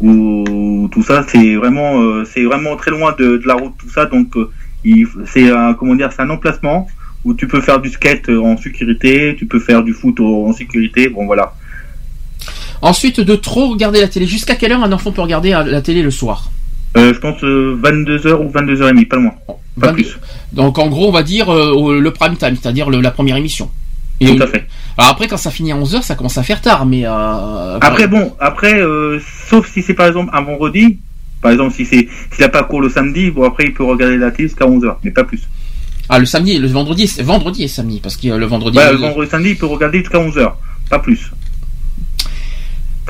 Où 0.00 0.88
tout 0.90 1.02
ça, 1.04 1.24
c'est 1.28 1.54
vraiment, 1.54 2.02
euh, 2.02 2.24
c'est 2.24 2.42
vraiment 2.42 2.74
très 2.74 2.90
loin 2.90 3.14
de, 3.16 3.36
de 3.36 3.46
la 3.46 3.54
route, 3.54 3.74
tout 3.78 3.88
ça. 3.88 4.06
Donc, 4.06 4.36
euh, 4.36 4.50
il, 4.84 5.06
c'est 5.26 5.48
un, 5.50 5.74
comment 5.74 5.94
dire, 5.94 6.10
c'est 6.10 6.22
un 6.22 6.30
emplacement 6.30 6.88
où 7.24 7.34
tu 7.34 7.46
peux 7.46 7.60
faire 7.60 7.80
du 7.80 7.88
skate 7.90 8.28
euh, 8.28 8.40
en 8.40 8.56
sécurité, 8.56 9.36
tu 9.38 9.46
peux 9.46 9.60
faire 9.60 9.82
du 9.82 9.92
foot 9.92 10.18
en 10.20 10.52
sécurité. 10.52 11.08
Bon, 11.08 11.26
voilà. 11.26 11.54
Ensuite 12.80 13.20
de 13.20 13.36
trop 13.36 13.68
regarder 13.68 14.00
la 14.00 14.08
télé. 14.08 14.26
Jusqu'à 14.26 14.56
quelle 14.56 14.72
heure 14.72 14.82
un 14.82 14.92
enfant 14.92 15.12
peut 15.12 15.22
regarder 15.22 15.52
euh, 15.52 15.62
la 15.62 15.82
télé 15.82 16.02
le 16.02 16.10
soir? 16.10 16.50
Euh, 16.96 17.14
je 17.14 17.18
pense 17.20 17.40
22h 17.42 18.44
ou 18.44 18.50
22h30, 18.50 19.06
pas 19.06 19.16
loin. 19.16 19.32
Pas 19.80 19.86
22. 19.86 19.92
plus. 19.94 20.18
Donc 20.52 20.78
en 20.78 20.88
gros 20.88 21.08
on 21.08 21.12
va 21.12 21.22
dire 21.22 21.50
le 21.50 22.10
prime 22.10 22.36
time, 22.36 22.56
c'est-à-dire 22.60 22.90
la 22.90 23.10
première 23.10 23.36
émission. 23.36 23.70
Et 24.22 24.36
Tout 24.36 24.42
à 24.42 24.46
fait. 24.46 24.66
Alors 24.98 25.10
après 25.12 25.26
quand 25.28 25.36
ça 25.36 25.50
finit 25.50 25.72
à 25.72 25.76
11h 25.76 26.02
ça 26.02 26.14
commence 26.14 26.38
à 26.38 26.42
faire 26.42 26.60
tard, 26.60 26.86
mais 26.86 27.04
euh, 27.06 27.78
Après 27.80 28.06
bon, 28.08 28.34
après 28.40 28.74
euh, 28.80 29.18
sauf 29.48 29.70
si 29.72 29.82
c'est 29.82 29.94
par 29.94 30.06
exemple 30.06 30.30
un 30.34 30.42
vendredi, 30.42 30.98
par 31.40 31.50
exemple 31.52 31.74
si 31.74 31.84
c'est 31.86 32.08
s'il 32.34 32.44
a 32.44 32.48
pas 32.48 32.62
cours 32.64 32.80
le 32.80 32.88
samedi, 32.90 33.30
bon 33.30 33.44
après 33.44 33.64
il 33.64 33.74
peut 33.74 33.84
regarder 33.84 34.16
la 34.18 34.30
télé 34.30 34.48
jusqu'à 34.48 34.66
11h, 34.66 34.96
mais 35.02 35.10
pas 35.10 35.24
plus. 35.24 35.42
Ah 36.08 36.18
le 36.18 36.26
samedi, 36.26 36.58
le 36.58 36.68
vendredi, 36.68 37.06
c'est 37.06 37.22
vendredi 37.22 37.62
et 37.62 37.68
samedi 37.68 38.00
parce 38.02 38.16
que 38.16 38.28
euh, 38.28 38.36
le 38.38 38.46
vendredi. 38.46 38.76
Le- 38.78 38.92
le 38.92 38.98
vendredi 38.98 39.30
samedi 39.30 39.50
il 39.50 39.56
peut 39.56 39.66
regarder 39.66 39.98
jusqu'à 40.00 40.18
11h, 40.18 40.52
pas 40.90 40.98
plus. 40.98 41.32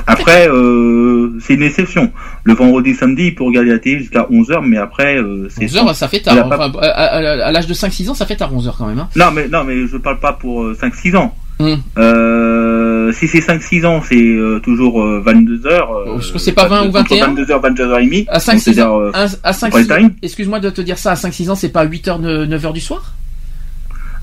Après 0.07 0.47
euh, 0.49 1.31
c'est 1.41 1.53
une 1.53 1.63
exception. 1.63 2.11
Le 2.43 2.53
vendredi 2.53 2.93
samedi 2.93 3.27
il 3.27 3.35
peut 3.35 3.43
regarder 3.43 3.69
la 3.71 3.79
télé 3.79 3.99
jusqu'à 3.99 4.27
11h, 4.31 4.61
mais 4.65 4.77
après 4.77 5.17
euh, 5.17 5.47
c'est 5.49 5.65
11h 5.65 5.93
ça 5.93 6.07
fait 6.07 6.19
tard. 6.19 6.49
pas- 6.49 6.67
Enfin, 6.67 6.79
à, 6.81 6.87
à- 6.87 7.45
à 7.47 7.51
l'âge 7.51 7.67
de 7.67 7.73
5-6 7.73 8.09
ans 8.09 8.13
ça 8.13 8.25
fait 8.25 8.35
tard 8.35 8.53
11h 8.53 8.73
quand 8.77 8.87
même. 8.87 8.99
Hein. 8.99 9.09
Non 9.15 9.31
mais 9.31 9.47
non 9.47 9.63
mais 9.63 9.87
je 9.87 9.97
parle 9.97 10.19
pas 10.19 10.33
pour 10.33 10.65
5-6 10.73 11.15
ans. 11.15 11.33
Hum. 11.59 11.77
Euh, 11.99 13.11
si 13.13 13.27
c'est 13.27 13.39
5-6 13.39 13.85
ans, 13.85 14.01
c'est 14.07 14.15
euh, 14.15 14.59
toujours 14.59 14.99
22h. 15.05 15.67
Euh, 15.67 16.17
Est-ce 16.17 16.33
que 16.33 16.39
c'est 16.39 16.51
pas 16.51 16.67
20 16.67 16.87
ou 16.87 16.91
21? 16.91 17.27
22h, 17.35 17.61
22h30. 17.61 18.25
À 18.27 18.39
5-6 18.39 18.81
ans, 18.81 18.99
euh, 19.01 19.11
à, 19.13 19.27
à 19.43 19.53
5 19.53 19.69
prime 19.69 19.87
time. 19.87 20.09
excuse-moi 20.23 20.59
de 20.59 20.69
te 20.71 20.81
dire 20.81 20.97
ça, 20.97 21.11
à 21.11 21.15
5-6 21.15 21.51
ans 21.51 21.55
c'est 21.55 21.69
pas 21.69 21.85
8h, 21.85 22.19
9h 22.49 22.73
du 22.73 22.79
soir? 22.81 23.13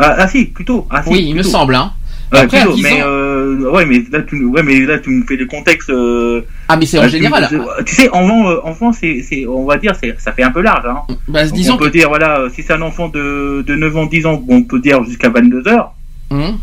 Ah, 0.00 0.16
ah, 0.18 0.28
si, 0.28 0.46
plutôt. 0.46 0.86
Ah, 0.90 1.02
si, 1.02 1.10
Oui, 1.10 1.18
il 1.28 1.34
me 1.34 1.42
plutôt. 1.42 1.50
semble. 1.50 1.74
Hein. 1.76 1.92
Ouais, 2.32 2.38
Après, 2.40 2.58
à 2.58 2.60
plutôt, 2.62 2.76
10 2.76 2.82
mais 2.84 3.02
ans- 3.02 3.06
euh, 3.08 3.70
ouais, 3.72 3.84
mais 3.86 4.04
là 4.12 4.22
tu, 4.22 4.44
ouais, 4.44 4.62
mais 4.62 4.80
là 4.86 4.98
tu 5.00 5.10
me 5.10 5.24
fais 5.24 5.36
le 5.36 5.46
contexte. 5.46 5.90
Euh, 5.90 6.42
Ah 6.68 6.76
mais 6.76 6.86
c'est 6.86 6.98
en 6.98 7.02
là, 7.02 7.08
tu- 7.08 7.16
général. 7.16 7.48
tu, 7.48 7.84
tu 7.86 7.94
sais, 7.96 8.08
enfant, 8.10 8.48
euh, 8.48 8.56
enfant, 8.62 8.92
c'est, 8.92 9.22
c'est, 9.22 9.46
on 9.46 9.64
va 9.64 9.76
dire, 9.78 9.94
c'est, 10.00 10.14
ça 10.20 10.30
fait 10.32 10.44
un 10.44 10.52
peu 10.52 10.60
large. 10.62 10.84
Hein. 10.86 11.02
Bah, 11.26 11.44
Donc, 11.44 11.54
disons 11.54 11.74
on 11.74 11.78
peut 11.78 11.90
dire, 11.90 12.08
voilà, 12.08 12.44
si 12.54 12.62
c'est 12.62 12.72
un 12.72 12.82
enfant 12.82 13.08
de, 13.08 13.62
de 13.66 13.74
9 13.74 13.96
ans, 13.96 14.06
10 14.06 14.26
ans, 14.26 14.34
bon, 14.34 14.56
on 14.58 14.62
peut 14.62 14.78
dire 14.78 15.02
jusqu'à 15.04 15.28
22 15.28 15.66
heures. 15.66 15.92
Hum. 16.30 16.58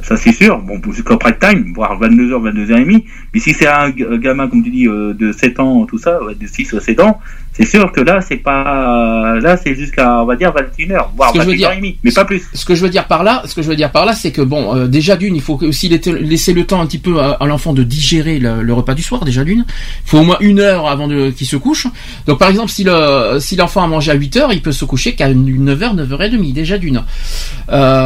Ça 0.00 0.16
c'est 0.18 0.32
sûr, 0.32 0.58
bon, 0.58 0.80
jusqu'au 0.92 1.16
prime 1.16 1.36
time, 1.40 1.72
voire 1.74 1.98
22h, 1.98 2.38
22h30. 2.42 3.04
Mais 3.32 3.40
si 3.40 3.54
c'est 3.54 3.66
un 3.66 3.86
g- 3.94 4.04
gamin, 4.18 4.48
comme 4.48 4.62
tu 4.62 4.68
dis, 4.70 4.86
euh, 4.86 5.14
de 5.14 5.32
7 5.32 5.58
ans, 5.60 5.86
tout 5.86 5.98
ça, 5.98 6.22
ouais, 6.22 6.34
de 6.34 6.46
6 6.46 6.72
ou 6.74 6.80
7 6.80 7.00
ans, 7.00 7.18
c'est 7.56 7.64
sûr 7.66 7.90
que 7.92 8.00
là, 8.00 8.20
c'est 8.20 8.36
pas, 8.36 9.36
là, 9.40 9.56
c'est 9.56 9.74
jusqu'à, 9.74 10.20
on 10.20 10.26
va 10.26 10.36
dire, 10.36 10.52
21h, 10.52 11.06
voire 11.16 11.32
Ce 11.32 11.38
que 11.38 11.42
je 11.44 11.48
veux 11.48 11.56
dire- 11.56 11.70
21h30, 11.70 11.96
mais 12.02 12.12
pas 12.12 12.24
plus. 12.24 12.42
Ce 12.52 12.64
que 12.64 12.74
je 12.74 12.82
veux 12.82 12.90
dire 12.90 13.06
par 13.06 13.22
là, 13.24 13.42
ce 13.46 13.54
que 13.54 13.62
je 13.62 13.68
veux 13.68 13.76
dire 13.76 13.90
par 13.92 14.04
là, 14.06 14.12
c'est 14.14 14.32
que 14.32 14.42
bon, 14.42 14.74
euh, 14.76 14.86
déjà 14.88 15.16
d'une, 15.16 15.34
il 15.36 15.42
faut 15.42 15.58
aussi 15.62 15.88
laisser 15.88 16.52
le 16.52 16.64
temps 16.64 16.80
un 16.80 16.86
petit 16.86 16.98
peu 16.98 17.20
à, 17.20 17.32
à 17.32 17.46
l'enfant 17.46 17.72
de 17.72 17.82
digérer 17.82 18.38
le, 18.38 18.62
le 18.62 18.72
repas 18.74 18.94
du 18.94 19.02
soir. 19.02 19.24
Déjà 19.24 19.44
d'une, 19.44 19.64
il 19.68 20.10
faut 20.10 20.18
au 20.18 20.24
moins 20.24 20.36
une 20.40 20.58
heure 20.60 20.86
avant 20.88 21.08
qu'il 21.08 21.46
se 21.46 21.56
couche. 21.56 21.86
Donc 22.26 22.38
par 22.38 22.48
exemple, 22.50 22.70
si 22.70 22.84
le 22.84 23.38
si 23.40 23.56
l'enfant 23.56 23.82
a 23.82 23.86
mangé 23.86 24.10
à 24.10 24.14
8 24.14 24.36
heures, 24.36 24.52
il 24.52 24.60
peut 24.62 24.72
se 24.72 24.84
coucher 24.84 25.14
qu'à 25.14 25.32
9h, 25.32 25.94
9h30 25.94 26.52
déjà 26.52 26.76
d'une. 26.78 27.02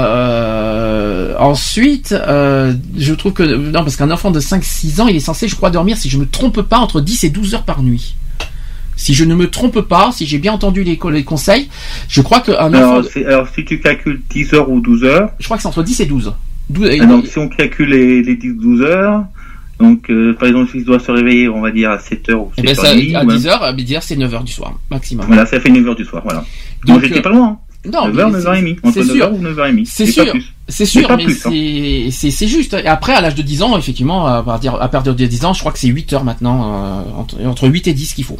Euh, 0.08 1.34
ensuite, 1.38 2.12
euh, 2.12 2.74
je 2.96 3.14
trouve 3.14 3.32
que 3.32 3.42
non 3.42 3.80
parce 3.80 3.96
qu'un 3.96 4.10
enfant 4.10 4.30
de 4.30 4.40
5-6 4.40 5.00
ans, 5.00 5.08
il 5.08 5.16
est 5.16 5.20
censé, 5.20 5.48
je 5.48 5.56
crois, 5.56 5.70
dormir 5.70 5.96
si 5.96 6.08
je 6.08 6.18
me 6.18 6.26
trompe 6.26 6.62
pas 6.62 6.78
entre 6.78 7.00
10 7.00 7.24
et 7.24 7.30
12 7.30 7.54
heures 7.54 7.62
par 7.64 7.82
nuit. 7.82 8.14
Si 8.98 9.14
je 9.14 9.24
ne 9.24 9.34
me 9.36 9.48
trompe 9.48 9.80
pas, 9.80 10.10
si 10.12 10.26
j'ai 10.26 10.38
bien 10.38 10.52
entendu 10.52 10.82
les, 10.82 10.98
les 11.12 11.22
conseils, 11.24 11.68
je 12.08 12.20
crois 12.20 12.40
qu'un 12.40 12.54
Alors, 12.54 13.02
alors, 13.26 13.46
si 13.54 13.64
tu 13.64 13.78
calcules 13.80 14.20
10 14.28 14.54
heures 14.54 14.68
ou 14.68 14.80
12 14.80 15.04
heures, 15.04 15.30
je 15.38 15.44
crois 15.44 15.56
que 15.56 15.62
c'est 15.62 15.68
entre 15.68 15.84
10 15.84 16.00
et 16.00 16.06
12. 16.06 16.34
12 16.68 16.88
et- 16.90 16.98
Ah, 17.00 17.06
donc 17.06 17.26
si 17.28 17.38
on 17.38 17.48
calcule 17.48 17.90
les, 17.90 18.22
les 18.22 18.34
10-12 18.36 18.82
heures, 18.82 19.24
donc 19.78 20.10
euh, 20.10 20.34
par 20.34 20.48
exemple 20.48 20.72
s'il 20.72 20.84
doit 20.84 20.98
se 20.98 21.12
réveiller, 21.12 21.48
on 21.48 21.60
va 21.60 21.70
dire 21.70 21.92
à 21.92 22.00
7 22.00 22.28
heures 22.30 22.40
ou 22.40 22.50
Eh 22.58 22.66
7 22.66 22.66
ben, 22.66 22.74
ça, 22.74 22.90
à 22.90 23.24
10 23.24 23.46
heures, 23.46 23.62
à 23.62 23.72
10 23.72 23.92
heures, 23.94 24.02
c'est 24.02 24.16
9 24.16 24.34
heures 24.34 24.42
du 24.44 24.52
soir, 24.52 24.76
maximum. 24.90 25.26
Voilà, 25.28 25.46
ça 25.46 25.60
fait 25.60 25.70
9 25.70 25.86
heures 25.88 25.96
du 25.96 26.04
soir, 26.04 26.22
voilà. 26.24 26.44
Donc, 26.84 27.00
j'étais 27.02 27.20
euh, 27.20 27.22
pas 27.22 27.30
loin. 27.30 27.46
hein. 27.46 27.58
Non, 27.90 28.08
9h, 28.08 28.12
mais 28.32 28.38
9h30. 28.40 28.76
c'est- 28.82 28.86
Entre 28.88 28.94
c'est 28.94 29.00
9h 29.04 29.12
sûr. 29.14 29.32
ou 29.32 29.42
9h30. 29.44 29.84
C'est 29.86 30.06
sûr. 30.06 30.24
C'est 30.66 30.84
sûr, 30.84 31.08
mais 31.16 31.24
hein. 31.24 32.10
c'est 32.10 32.30
c'est 32.32 32.48
juste. 32.48 32.74
Et 32.74 32.86
après, 32.88 33.14
à 33.14 33.20
l'âge 33.20 33.36
de 33.36 33.42
10 33.42 33.62
ans, 33.62 33.78
effectivement, 33.78 34.26
à 34.26 34.42
partir, 34.42 34.74
à 34.74 34.88
partir 34.88 35.14
de 35.14 35.24
10 35.24 35.44
ans, 35.44 35.54
je 35.54 35.60
crois 35.60 35.70
que 35.72 35.78
c'est 35.78 35.86
8 35.88 36.12
heures 36.12 36.24
maintenant, 36.24 36.74
euh, 36.74 37.02
entre, 37.20 37.36
entre 37.46 37.68
8 37.68 37.86
et 37.86 37.92
10 37.94 38.14
qu'il 38.14 38.24
faut. 38.24 38.38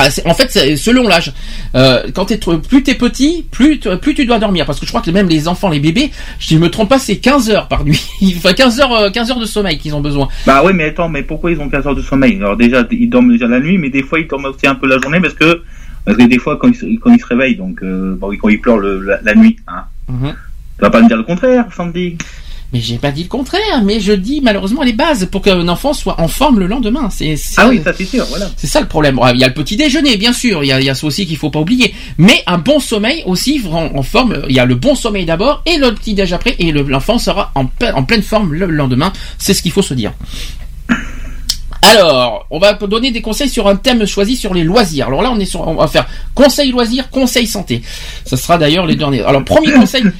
Ah, 0.00 0.08
en 0.26 0.34
fait, 0.34 0.76
selon 0.76 1.08
l'âge. 1.08 1.32
Euh, 1.74 2.04
quand 2.14 2.26
t'es 2.26 2.38
trop- 2.38 2.58
plus 2.58 2.84
t'es 2.84 2.94
petit, 2.94 3.44
plus 3.50 3.78
plus 4.00 4.14
tu 4.14 4.26
dois 4.26 4.38
dormir. 4.38 4.64
Parce 4.64 4.78
que 4.78 4.86
je 4.86 4.90
crois 4.92 5.00
que 5.02 5.10
même 5.10 5.28
les 5.28 5.48
enfants, 5.48 5.68
les 5.68 5.80
bébés, 5.80 6.10
je 6.38 6.54
ne 6.54 6.60
me 6.60 6.68
trompe 6.70 6.88
pas, 6.88 6.98
c'est 7.00 7.16
15 7.16 7.50
heures 7.50 7.66
par 7.66 7.84
nuit. 7.84 8.00
enfin 8.36 8.52
15 8.52 8.78
heures, 8.80 8.92
euh, 8.92 9.10
15 9.10 9.30
heures 9.32 9.40
de 9.40 9.44
sommeil 9.44 9.76
qu'ils 9.78 9.94
ont 9.96 10.00
besoin. 10.00 10.28
Bah 10.46 10.62
ouais, 10.62 10.72
mais 10.72 10.84
attends, 10.84 11.08
mais 11.08 11.22
pourquoi 11.24 11.50
ils 11.50 11.58
ont 11.60 11.68
15 11.68 11.86
heures 11.88 11.96
de 11.96 12.02
sommeil? 12.02 12.36
Alors 12.36 12.56
déjà, 12.56 12.84
ils 12.92 13.10
dorment 13.10 13.32
déjà 13.32 13.48
la 13.48 13.58
nuit, 13.60 13.76
mais 13.76 13.90
des 13.90 14.02
fois 14.04 14.20
ils 14.20 14.28
dorment 14.28 14.46
aussi 14.46 14.66
un 14.68 14.76
peu 14.76 14.86
la 14.88 14.98
journée 14.98 15.20
parce 15.20 15.34
que 15.34 15.62
parce 16.04 16.16
que 16.16 16.22
des 16.24 16.38
fois 16.38 16.56
quand 16.56 16.68
ils 16.68 16.76
se, 16.76 16.86
quand 17.00 17.12
ils 17.12 17.20
se 17.20 17.26
réveillent, 17.26 17.56
donc 17.56 17.82
euh, 17.82 18.14
bon, 18.16 18.30
quand 18.40 18.48
ils 18.50 18.60
pleurent 18.60 18.78
le, 18.78 19.00
la, 19.02 19.20
la 19.22 19.34
nuit, 19.34 19.56
hein. 19.66 19.82
Mhm. 20.08 20.32
Tu 20.78 20.82
vas 20.82 20.90
pas 20.90 21.02
me 21.02 21.08
dire 21.08 21.16
le 21.16 21.24
contraire, 21.24 21.66
Sandy? 21.76 22.16
Mais 22.72 22.80
j'ai 22.80 22.98
pas 22.98 23.10
dit 23.12 23.22
le 23.22 23.28
contraire. 23.28 23.82
Mais 23.82 23.98
je 23.98 24.12
dis 24.12 24.40
malheureusement 24.42 24.82
les 24.82 24.92
bases 24.92 25.26
pour 25.32 25.40
qu'un 25.40 25.66
enfant 25.68 25.94
soit 25.94 26.20
en 26.20 26.28
forme 26.28 26.58
le 26.58 26.66
lendemain. 26.66 27.08
C'est 27.10 27.34
Ah 27.56 27.68
oui, 27.68 27.80
ça 27.82 27.92
c'est 27.96 28.04
sûr, 28.04 28.24
voilà. 28.26 28.50
C'est 28.58 28.66
ça 28.66 28.80
le 28.80 28.86
problème. 28.88 29.18
Il 29.34 29.40
y 29.40 29.44
a 29.44 29.48
le 29.48 29.54
petit 29.54 29.76
déjeuner, 29.76 30.16
bien 30.18 30.32
sûr. 30.34 30.62
Il 30.62 30.66
y 30.66 30.72
a, 30.72 30.78
il 30.80 30.84
y 30.84 30.90
a 30.90 30.94
ça 30.94 31.06
aussi 31.06 31.26
qu'il 31.26 31.38
faut 31.38 31.48
pas 31.50 31.60
oublier. 31.60 31.94
Mais 32.18 32.42
un 32.46 32.58
bon 32.58 32.78
sommeil 32.78 33.22
aussi 33.24 33.62
en, 33.70 33.96
en 33.96 34.02
forme. 34.02 34.42
Il 34.50 34.54
y 34.54 34.60
a 34.60 34.66
le 34.66 34.74
bon 34.74 34.94
sommeil 34.94 35.24
d'abord 35.24 35.62
et 35.64 35.78
le 35.78 35.94
petit 35.94 36.12
déj 36.14 36.32
après. 36.34 36.56
Et 36.58 36.70
le- 36.72 36.82
l'enfant 36.82 37.18
sera 37.18 37.52
en 37.54 37.64
pleine 38.04 38.22
forme 38.22 38.52
le 38.52 38.66
lendemain. 38.66 39.12
C'est 39.38 39.54
ce 39.54 39.62
qu'il 39.62 39.72
faut 39.72 39.82
se 39.82 39.94
dire. 39.94 40.12
Alors, 41.80 42.44
on 42.50 42.58
va 42.58 42.74
donner 42.74 43.12
des 43.12 43.22
conseils 43.22 43.48
sur 43.48 43.68
un 43.68 43.76
thème 43.76 44.04
choisi 44.04 44.36
sur 44.36 44.52
les 44.52 44.64
loisirs. 44.64 45.06
Alors 45.06 45.22
là, 45.22 45.30
on 45.30 45.38
est 45.38 45.44
sur, 45.46 45.66
on 45.66 45.74
va 45.74 45.86
faire 45.86 46.06
conseil 46.34 46.70
loisirs, 46.70 47.08
conseil 47.08 47.46
santé. 47.46 47.82
Ça 48.26 48.36
sera 48.36 48.58
d'ailleurs 48.58 48.84
les 48.84 48.96
derniers. 48.96 49.22
Alors, 49.22 49.42
premier 49.44 49.72
conseil. 49.72 50.02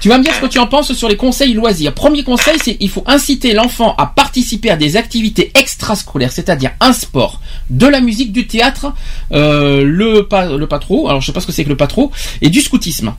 Tu 0.00 0.08
vas 0.08 0.18
me 0.18 0.22
dire 0.22 0.32
ce 0.34 0.40
que 0.40 0.46
tu 0.46 0.58
en 0.58 0.66
penses 0.66 0.92
sur 0.92 1.08
les 1.08 1.16
conseils 1.16 1.54
loisirs. 1.54 1.92
Premier 1.92 2.22
conseil, 2.22 2.56
c'est 2.62 2.76
il 2.78 2.88
faut 2.88 3.02
inciter 3.06 3.52
l'enfant 3.52 3.94
à 3.96 4.06
participer 4.06 4.70
à 4.70 4.76
des 4.76 4.96
activités 4.96 5.50
extrascolaires, 5.58 6.30
c'est-à-dire 6.30 6.70
un 6.80 6.92
sport, 6.92 7.40
de 7.70 7.86
la 7.86 8.00
musique, 8.00 8.32
du 8.32 8.46
théâtre, 8.46 8.92
euh, 9.32 9.82
le 9.84 10.28
pas 10.28 10.46
le 10.56 10.66
patro. 10.66 11.08
Alors 11.08 11.20
je 11.20 11.26
sais 11.26 11.32
pas 11.32 11.40
ce 11.40 11.46
que 11.46 11.52
c'est 11.52 11.64
que 11.64 11.68
le 11.68 11.76
patro 11.76 12.12
et 12.40 12.48
du 12.48 12.60
scoutisme. 12.60 13.14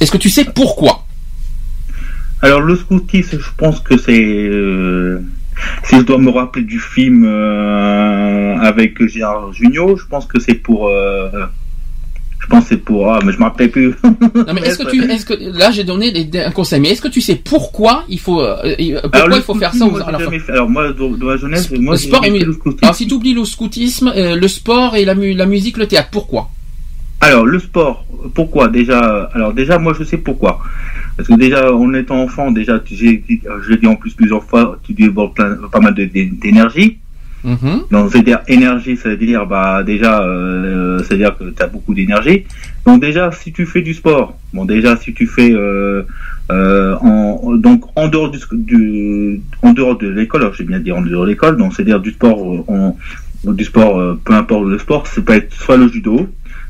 Est-ce 0.00 0.10
que 0.10 0.18
tu 0.18 0.30
sais 0.30 0.44
pourquoi? 0.44 1.04
Alors 2.42 2.60
le 2.60 2.76
scoutisme, 2.76 3.38
je 3.38 3.50
pense 3.56 3.80
que 3.80 3.98
c'est 3.98 4.22
euh, 4.22 5.22
si 5.84 5.96
je 5.96 6.02
dois 6.02 6.18
me 6.18 6.30
rappeler 6.30 6.64
du 6.64 6.78
film 6.78 7.24
euh, 7.26 8.56
avec 8.58 9.06
Gérard 9.06 9.52
Jugnot, 9.52 9.96
je 9.96 10.06
pense 10.06 10.26
que 10.26 10.38
c'est 10.40 10.54
pour 10.54 10.90
je 12.46 12.50
pense 12.50 12.62
que 12.64 12.68
c'est 12.70 12.76
pour 12.76 13.12
ah 13.12 13.18
mais 13.24 13.32
je 13.32 13.38
me 13.38 13.42
rappelle 13.42 13.70
plus. 13.72 13.92
Non 14.04 14.54
mais 14.54 14.60
est-ce 14.62 14.78
que 14.78 14.88
tu 14.88 15.02
est-ce 15.02 15.26
que 15.26 15.34
là 15.34 15.72
j'ai 15.72 15.82
donné 15.82 16.12
un 16.44 16.52
conseil, 16.52 16.78
mais 16.80 16.90
est-ce 16.90 17.02
que 17.02 17.08
tu 17.08 17.20
sais 17.20 17.34
pourquoi 17.34 18.04
il 18.08 18.20
faut 18.20 18.40
euh, 18.40 18.56
euh, 18.64 19.00
pourquoi 19.02 19.10
Alors, 19.12 19.28
le 19.28 19.36
il 19.36 19.42
faut 19.42 19.54
faire 19.56 19.74
ça 19.74 19.84
aux- 19.84 19.90
moi, 19.90 20.00
fait. 20.30 20.52
Alors 20.52 20.70
moi 20.70 20.92
dans, 20.92 21.10
dans 21.10 21.26
la 21.26 21.36
jeunesse, 21.36 21.68
moi 21.72 21.94
Le 21.94 21.98
sport 21.98 22.24
et 22.24 22.30
le 22.38 22.52
scoutisme. 22.52 22.84
Alors 22.84 22.94
si 22.94 23.06
tu 23.08 23.14
oublies 23.14 23.34
le 23.34 23.44
scoutisme, 23.44 24.12
euh, 24.16 24.36
le 24.36 24.48
sport 24.48 24.94
et 24.94 25.04
la, 25.04 25.16
mu- 25.16 25.34
la 25.34 25.46
musique, 25.46 25.76
le 25.76 25.86
théâtre, 25.88 26.10
pourquoi? 26.12 26.50
Alors 27.20 27.44
le 27.46 27.58
sport, 27.58 28.04
pourquoi? 28.34 28.68
Déjà 28.68 29.00
Alors 29.34 29.52
déjà 29.52 29.78
moi 29.78 29.92
je 29.98 30.04
sais 30.04 30.18
pourquoi. 30.18 30.60
Parce 31.16 31.28
que 31.28 31.34
déjà 31.34 31.72
en 31.72 31.92
étant 31.94 32.20
enfant, 32.22 32.52
déjà 32.52 32.78
tu- 32.78 32.94
j'ai 32.96 33.76
dit 33.76 33.86
en 33.88 33.96
plus 33.96 34.12
plusieurs 34.14 34.44
fois, 34.44 34.78
tu 34.84 34.92
plein- 35.34 35.56
pas 35.72 35.80
mal 35.80 35.94
de- 35.94 36.04
d'é- 36.04 36.26
d'énergie. 36.40 36.98
Mhm. 37.46 37.84
Donc 37.92 38.10
c'est-à-dire 38.10 38.40
énergie, 38.48 38.96
ça 38.96 39.10
veut 39.10 39.16
dire 39.16 39.46
bah 39.46 39.84
déjà 39.84 40.20
euh, 40.22 40.98
c'est-à-dire 41.04 41.38
que 41.38 41.44
tu 41.44 41.62
as 41.62 41.68
beaucoup 41.68 41.94
d'énergie. 41.94 42.44
Donc 42.84 43.00
déjà 43.00 43.30
si 43.30 43.52
tu 43.52 43.66
fais 43.66 43.82
du 43.82 43.94
sport, 43.94 44.36
bon 44.52 44.64
déjà 44.64 44.96
si 44.96 45.14
tu 45.14 45.28
fais 45.28 45.52
euh, 45.52 46.02
euh, 46.50 46.96
en 46.96 47.54
donc 47.54 47.84
en 47.94 48.08
dehors 48.08 48.30
du, 48.32 48.40
du 48.52 49.40
en 49.62 49.72
dehors 49.72 49.96
de 49.96 50.08
l'école, 50.08 50.50
j'ai 50.58 50.64
bien 50.64 50.80
dit 50.80 50.90
en 50.90 51.02
dehors 51.02 51.22
de 51.22 51.28
l'école, 51.28 51.56
donc 51.56 51.72
c'est-à-dire 51.72 52.00
du 52.00 52.10
sport 52.10 52.66
du 53.44 53.64
sport 53.64 54.18
peu 54.24 54.32
importe 54.32 54.66
le 54.66 54.78
sport, 54.80 55.06
ça 55.06 55.22
peut 55.22 55.34
être 55.34 55.54
soit 55.54 55.76
le 55.76 55.86
judo, 55.86 56.28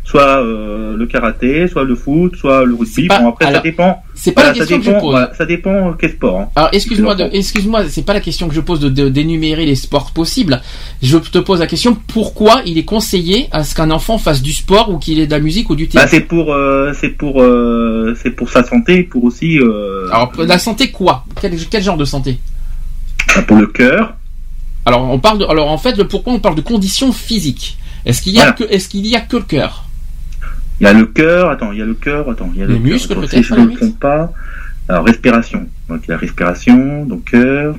soit 0.08 0.40
euh, 0.40 0.96
le 0.96 1.04
karaté, 1.06 1.66
soit 1.66 1.82
le 1.82 1.96
foot, 1.96 2.36
soit 2.36 2.64
le 2.64 2.76
rugby. 2.76 3.08
pas- 3.08 3.18
bon 3.18 3.30
après 3.30 3.46
alors, 3.46 3.56
ça 3.58 3.62
dépend. 3.64 4.02
C'est 4.14 4.30
pas 4.30 4.42
Voilà, 4.42 4.52
la 4.52 4.54
ça 4.54 4.60
question 4.60 4.78
que 4.78 4.84
je 4.84 4.88
dépend, 4.90 5.00
pose. 5.00 5.10
voilà, 5.10 5.32
ça 5.36 5.46
dépend 5.46 5.92
quel 5.98 6.10
sport. 6.12 6.40
hein. 6.40 6.48
Alors 6.54 6.68
excuse-moi, 6.72 7.16
excuse-moi, 7.32 7.88
c'est 7.88 8.04
pas 8.06 8.14
la 8.14 8.20
question 8.20 8.48
que 8.48 8.54
je 8.54 8.60
pose 8.60 8.78
de, 8.80 9.08
d'énumérer 9.08 9.66
les 9.66 9.74
sports 9.74 10.12
possibles. 10.12 10.62
Je 11.02 11.18
te 11.18 11.38
pose 11.38 11.58
la 11.58 11.66
question 11.66 11.98
pourquoi 12.06 12.62
il 12.66 12.78
est 12.78 12.84
conseillé 12.84 13.48
à 13.50 13.64
ce 13.64 13.74
qu'un 13.74 13.90
enfant 13.90 14.16
fasse 14.16 14.42
du 14.42 14.52
sport 14.52 14.90
ou 14.90 14.98
qu'il 14.98 15.18
ait 15.18 15.26
de 15.26 15.32
la 15.32 15.40
musique 15.40 15.70
ou 15.70 15.74
du 15.74 15.86
Bah, 15.86 15.90
théâtre? 15.92 16.10
c'est 16.12 16.20
pour 16.20 16.52
euh, 16.54 16.92
c'est 16.98 17.08
pour 17.10 17.42
euh, 17.42 18.16
c'est 18.22 18.30
pour 18.30 18.48
sa 18.48 18.62
santé, 18.62 19.02
pour 19.02 19.24
aussi 19.24 19.58
euh, 19.58 20.08
Alors 20.12 20.30
la 20.38 20.58
santé 20.60 20.92
quoi? 20.92 21.24
Quel, 21.40 21.56
quel 21.68 21.82
genre 21.82 21.96
de 21.96 22.04
santé? 22.04 22.38
Bah, 23.34 23.42
pour 23.42 23.56
le 23.56 23.66
cœur. 23.66 24.14
Alors 24.86 25.02
on 25.10 25.18
parle 25.18 25.38
de, 25.38 25.44
alors 25.46 25.68
en 25.68 25.78
fait 25.78 25.96
le 25.98 26.06
pourquoi 26.06 26.32
on 26.32 26.38
parle 26.38 26.54
de 26.54 26.60
conditions 26.60 27.10
physiques. 27.12 27.76
Est-ce 28.06 28.22
qu'il 28.22 28.34
y 28.34 28.38
a 28.38 28.42
Voilà. 28.42 28.52
que 28.52 28.64
est-ce 28.72 28.88
qu'il 28.88 29.04
y 29.04 29.16
a 29.16 29.20
que 29.20 29.36
le 29.36 29.42
cœur? 29.42 29.82
Il 30.80 30.84
y 30.84 30.86
a 30.86 30.92
le 30.92 31.06
cœur, 31.06 31.50
attends, 31.50 31.72
il 31.72 31.78
y 31.78 31.82
a 31.82 31.86
le 31.86 31.94
cœur, 31.94 32.28
attends, 32.28 32.50
il 32.54 32.60
y 32.60 32.62
a 32.62 32.66
le 32.66 32.74
attends, 32.74 33.14
peut-être, 33.20 33.30
si 33.30 33.42
je 33.42 33.54
la 33.54 33.62
ne 33.62 33.66
me 33.70 33.90
pas. 33.92 34.32
Alors 34.88 35.04
respiration. 35.04 35.66
Donc 35.88 36.00
il 36.06 36.10
y 36.10 36.14
a 36.14 36.16
respiration, 36.16 37.04
donc 37.06 37.24
cœur. 37.30 37.74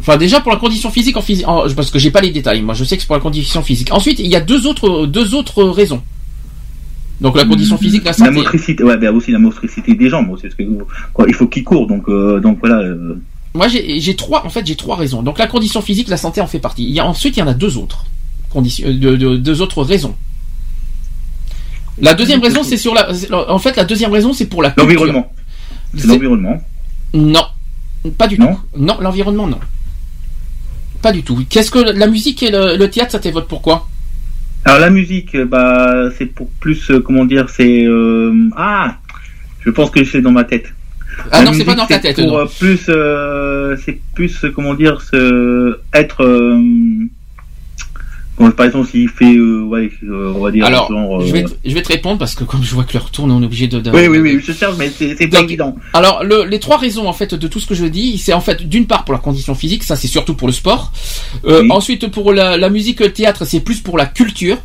Enfin 0.00 0.16
déjà 0.16 0.40
pour 0.40 0.50
la 0.50 0.58
condition 0.58 0.90
physique 0.90 1.16
en 1.16 1.22
physique 1.22 1.46
parce 1.76 1.90
que 1.90 1.98
j'ai 1.98 2.10
pas 2.10 2.20
les 2.20 2.30
détails. 2.30 2.62
Moi 2.62 2.74
je 2.74 2.82
sais 2.84 2.96
que 2.96 3.02
c'est 3.02 3.06
pour 3.06 3.16
la 3.16 3.22
condition 3.22 3.62
physique. 3.62 3.92
Ensuite 3.92 4.18
il 4.18 4.26
y 4.26 4.34
a 4.36 4.40
deux 4.40 4.66
autres 4.66 5.06
deux 5.06 5.34
autres 5.34 5.62
raisons. 5.64 6.02
Donc 7.20 7.36
la 7.36 7.44
condition 7.44 7.78
physique, 7.78 8.04
la 8.04 8.10
La 8.10 8.16
santé. 8.16 8.30
motricité, 8.32 8.82
ouais, 8.82 8.96
bah, 8.96 9.12
aussi 9.12 9.30
la 9.30 9.38
motricité 9.38 9.94
des 9.94 10.08
jambes, 10.08 10.30
aussi, 10.30 10.42
parce 10.42 10.54
que 10.56 10.64
quoi, 11.12 11.26
il 11.28 11.34
faut 11.34 11.46
qu'il 11.46 11.62
court, 11.62 11.86
donc 11.86 12.08
euh, 12.08 12.40
donc 12.40 12.58
voilà. 12.58 12.78
euh, 12.80 13.14
Moi, 13.54 13.68
j'ai 13.68 14.16
trois, 14.16 14.44
en 14.44 14.48
fait, 14.48 14.66
j'ai 14.66 14.74
trois 14.74 14.96
raisons. 14.96 15.22
Donc, 15.22 15.38
la 15.38 15.46
condition 15.46 15.80
physique, 15.80 16.08
la 16.08 16.16
santé 16.16 16.40
en 16.40 16.48
fait 16.48 16.58
partie. 16.58 16.82
Il 16.82 16.90
y 16.90 16.98
a, 16.98 17.06
ensuite, 17.06 17.36
il 17.36 17.40
y 17.40 17.42
en 17.44 17.46
a 17.46 17.54
deux 17.54 17.78
autres. 17.78 18.04
Conditions, 18.50 18.88
euh, 18.88 18.92
de- 18.98 19.14
de- 19.16 19.36
deux 19.36 19.62
autres 19.62 19.84
raisons. 19.84 20.16
La 22.00 22.14
deuxième 22.14 22.40
raison, 22.42 22.62
c'est 22.62 22.76
sur 22.76 22.94
la, 22.94 23.08
en 23.48 23.58
fait, 23.58 23.76
la 23.76 23.84
deuxième 23.84 24.12
raison, 24.12 24.32
c'est 24.32 24.46
pour 24.46 24.62
la. 24.62 24.74
L'environnement. 24.76 25.32
C'est 25.96 26.06
l'environnement. 26.08 26.60
Non. 27.12 27.44
Pas 28.18 28.26
du 28.26 28.38
Non 28.38 28.54
tout. 28.54 28.60
Non, 28.76 28.98
l'environnement, 29.00 29.46
non. 29.46 29.60
Pas 31.02 31.12
du 31.12 31.22
tout. 31.22 31.44
Qu'est-ce 31.48 31.70
que 31.70 31.78
la 31.78 32.06
musique 32.06 32.42
et 32.42 32.50
le, 32.50 32.76
le 32.76 32.90
théâtre, 32.90 33.12
ça 33.12 33.18
t'évoque 33.18 33.46
pourquoi? 33.48 33.88
Alors 34.64 34.80
la 34.80 34.90
musique, 34.90 35.36
bah 35.36 36.08
c'est 36.18 36.26
pour 36.26 36.48
plus, 36.58 36.90
euh, 36.90 37.00
comment 37.00 37.24
dire, 37.26 37.48
c'est 37.50 37.84
euh, 37.84 38.32
ah, 38.56 38.96
je 39.60 39.70
pense 39.70 39.90
que 39.90 40.02
c'est 40.04 40.22
dans 40.22 40.30
ma 40.32 40.44
tête. 40.44 40.72
Ah 41.30 41.40
La 41.40 41.44
non, 41.44 41.52
c'est 41.52 41.64
pas 41.64 41.74
dans 41.74 41.86
ta 41.86 41.98
tête, 41.98 42.16
Pour 42.16 42.26
non. 42.26 42.38
euh, 42.40 42.46
plus, 42.58 42.86
euh, 42.88 43.76
c'est 43.84 44.00
plus, 44.14 44.44
comment 44.54 44.74
dire, 44.74 45.00
se, 45.02 45.78
être. 45.92 46.24
Bon, 48.36 48.50
par 48.50 48.66
exemple, 48.66 48.88
s'il 48.88 49.08
fait, 49.08 49.36
euh, 49.36 49.62
ouais, 49.62 49.90
euh, 50.02 50.32
on 50.34 50.40
va 50.42 50.50
dire, 50.50 50.64
Alors, 50.66 50.88
genre. 50.90 51.20
euh, 51.22 51.24
je 51.26 51.32
vais, 51.32 51.44
te, 51.44 51.52
je 51.64 51.72
vais 51.72 51.82
te 51.82 51.88
répondre 51.88 52.18
parce 52.18 52.34
que 52.34 52.42
comme 52.42 52.64
je 52.64 52.74
vois 52.74 52.82
que 52.82 52.92
l'heure 52.94 53.10
tourne, 53.12 53.30
on 53.30 53.40
est 53.40 53.46
obligé 53.46 53.68
de. 53.68 53.78
de- 53.78 53.90
Oui, 53.92 54.08
oui, 54.08 54.18
oui, 54.18 54.40
je 54.44 54.50
cherche, 54.52 54.74
mais 54.76 54.90
c'est 54.90 55.28
pas 55.28 55.40
évident. 55.40 55.76
Alors, 55.92 56.24
le- 56.24 56.44
les 56.44 56.58
trois 56.58 56.76
raisons 56.78 57.06
en 57.08 57.12
fait 57.12 57.32
de 57.34 57.46
tout 57.46 57.60
ce 57.60 57.66
que 57.66 57.76
je 57.76 57.84
dis, 57.86 58.18
c'est 58.18 58.32
en 58.32 58.40
fait 58.40 58.68
d'une 58.68 58.86
part 58.86 59.04
pour 59.04 59.14
la 59.14 59.20
condition 59.20 59.54
physique, 59.54 59.84
ça 59.84 59.94
c'est 59.94 60.08
surtout 60.08 60.34
pour 60.34 60.48
le 60.48 60.52
sport. 60.52 60.92
Euh, 61.44 61.62
Oui. 61.62 61.68
Ensuite 61.70 62.08
pour 62.10 62.32
la, 62.32 62.56
la 62.56 62.70
musique, 62.70 62.98
le 62.98 63.12
théâtre, 63.12 63.44
c'est 63.44 63.60
plus 63.60 63.80
pour 63.80 63.96
la 63.96 64.06
culture. 64.06 64.56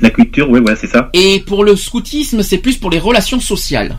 La 0.00 0.10
culture, 0.10 0.48
oui, 0.48 0.60
voilà, 0.60 0.76
c'est 0.76 0.86
ça. 0.86 1.10
Et 1.12 1.40
pour 1.44 1.64
le 1.64 1.74
scoutisme, 1.74 2.42
c'est 2.44 2.58
plus 2.58 2.76
pour 2.76 2.90
les 2.90 3.00
relations 3.00 3.40
sociales. 3.40 3.98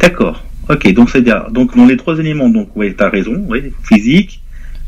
D'accord. 0.00 0.42
Ok, 0.68 0.92
donc 0.94 1.10
c'est 1.10 1.20
bien. 1.20 1.44
Donc 1.50 1.76
dans 1.76 1.84
les 1.86 1.96
trois 1.96 2.18
éléments, 2.18 2.48
donc 2.48 2.70
oui, 2.74 2.94
t'as 2.96 3.10
raison, 3.10 3.34
oui, 3.48 3.60
physique, 3.82 4.40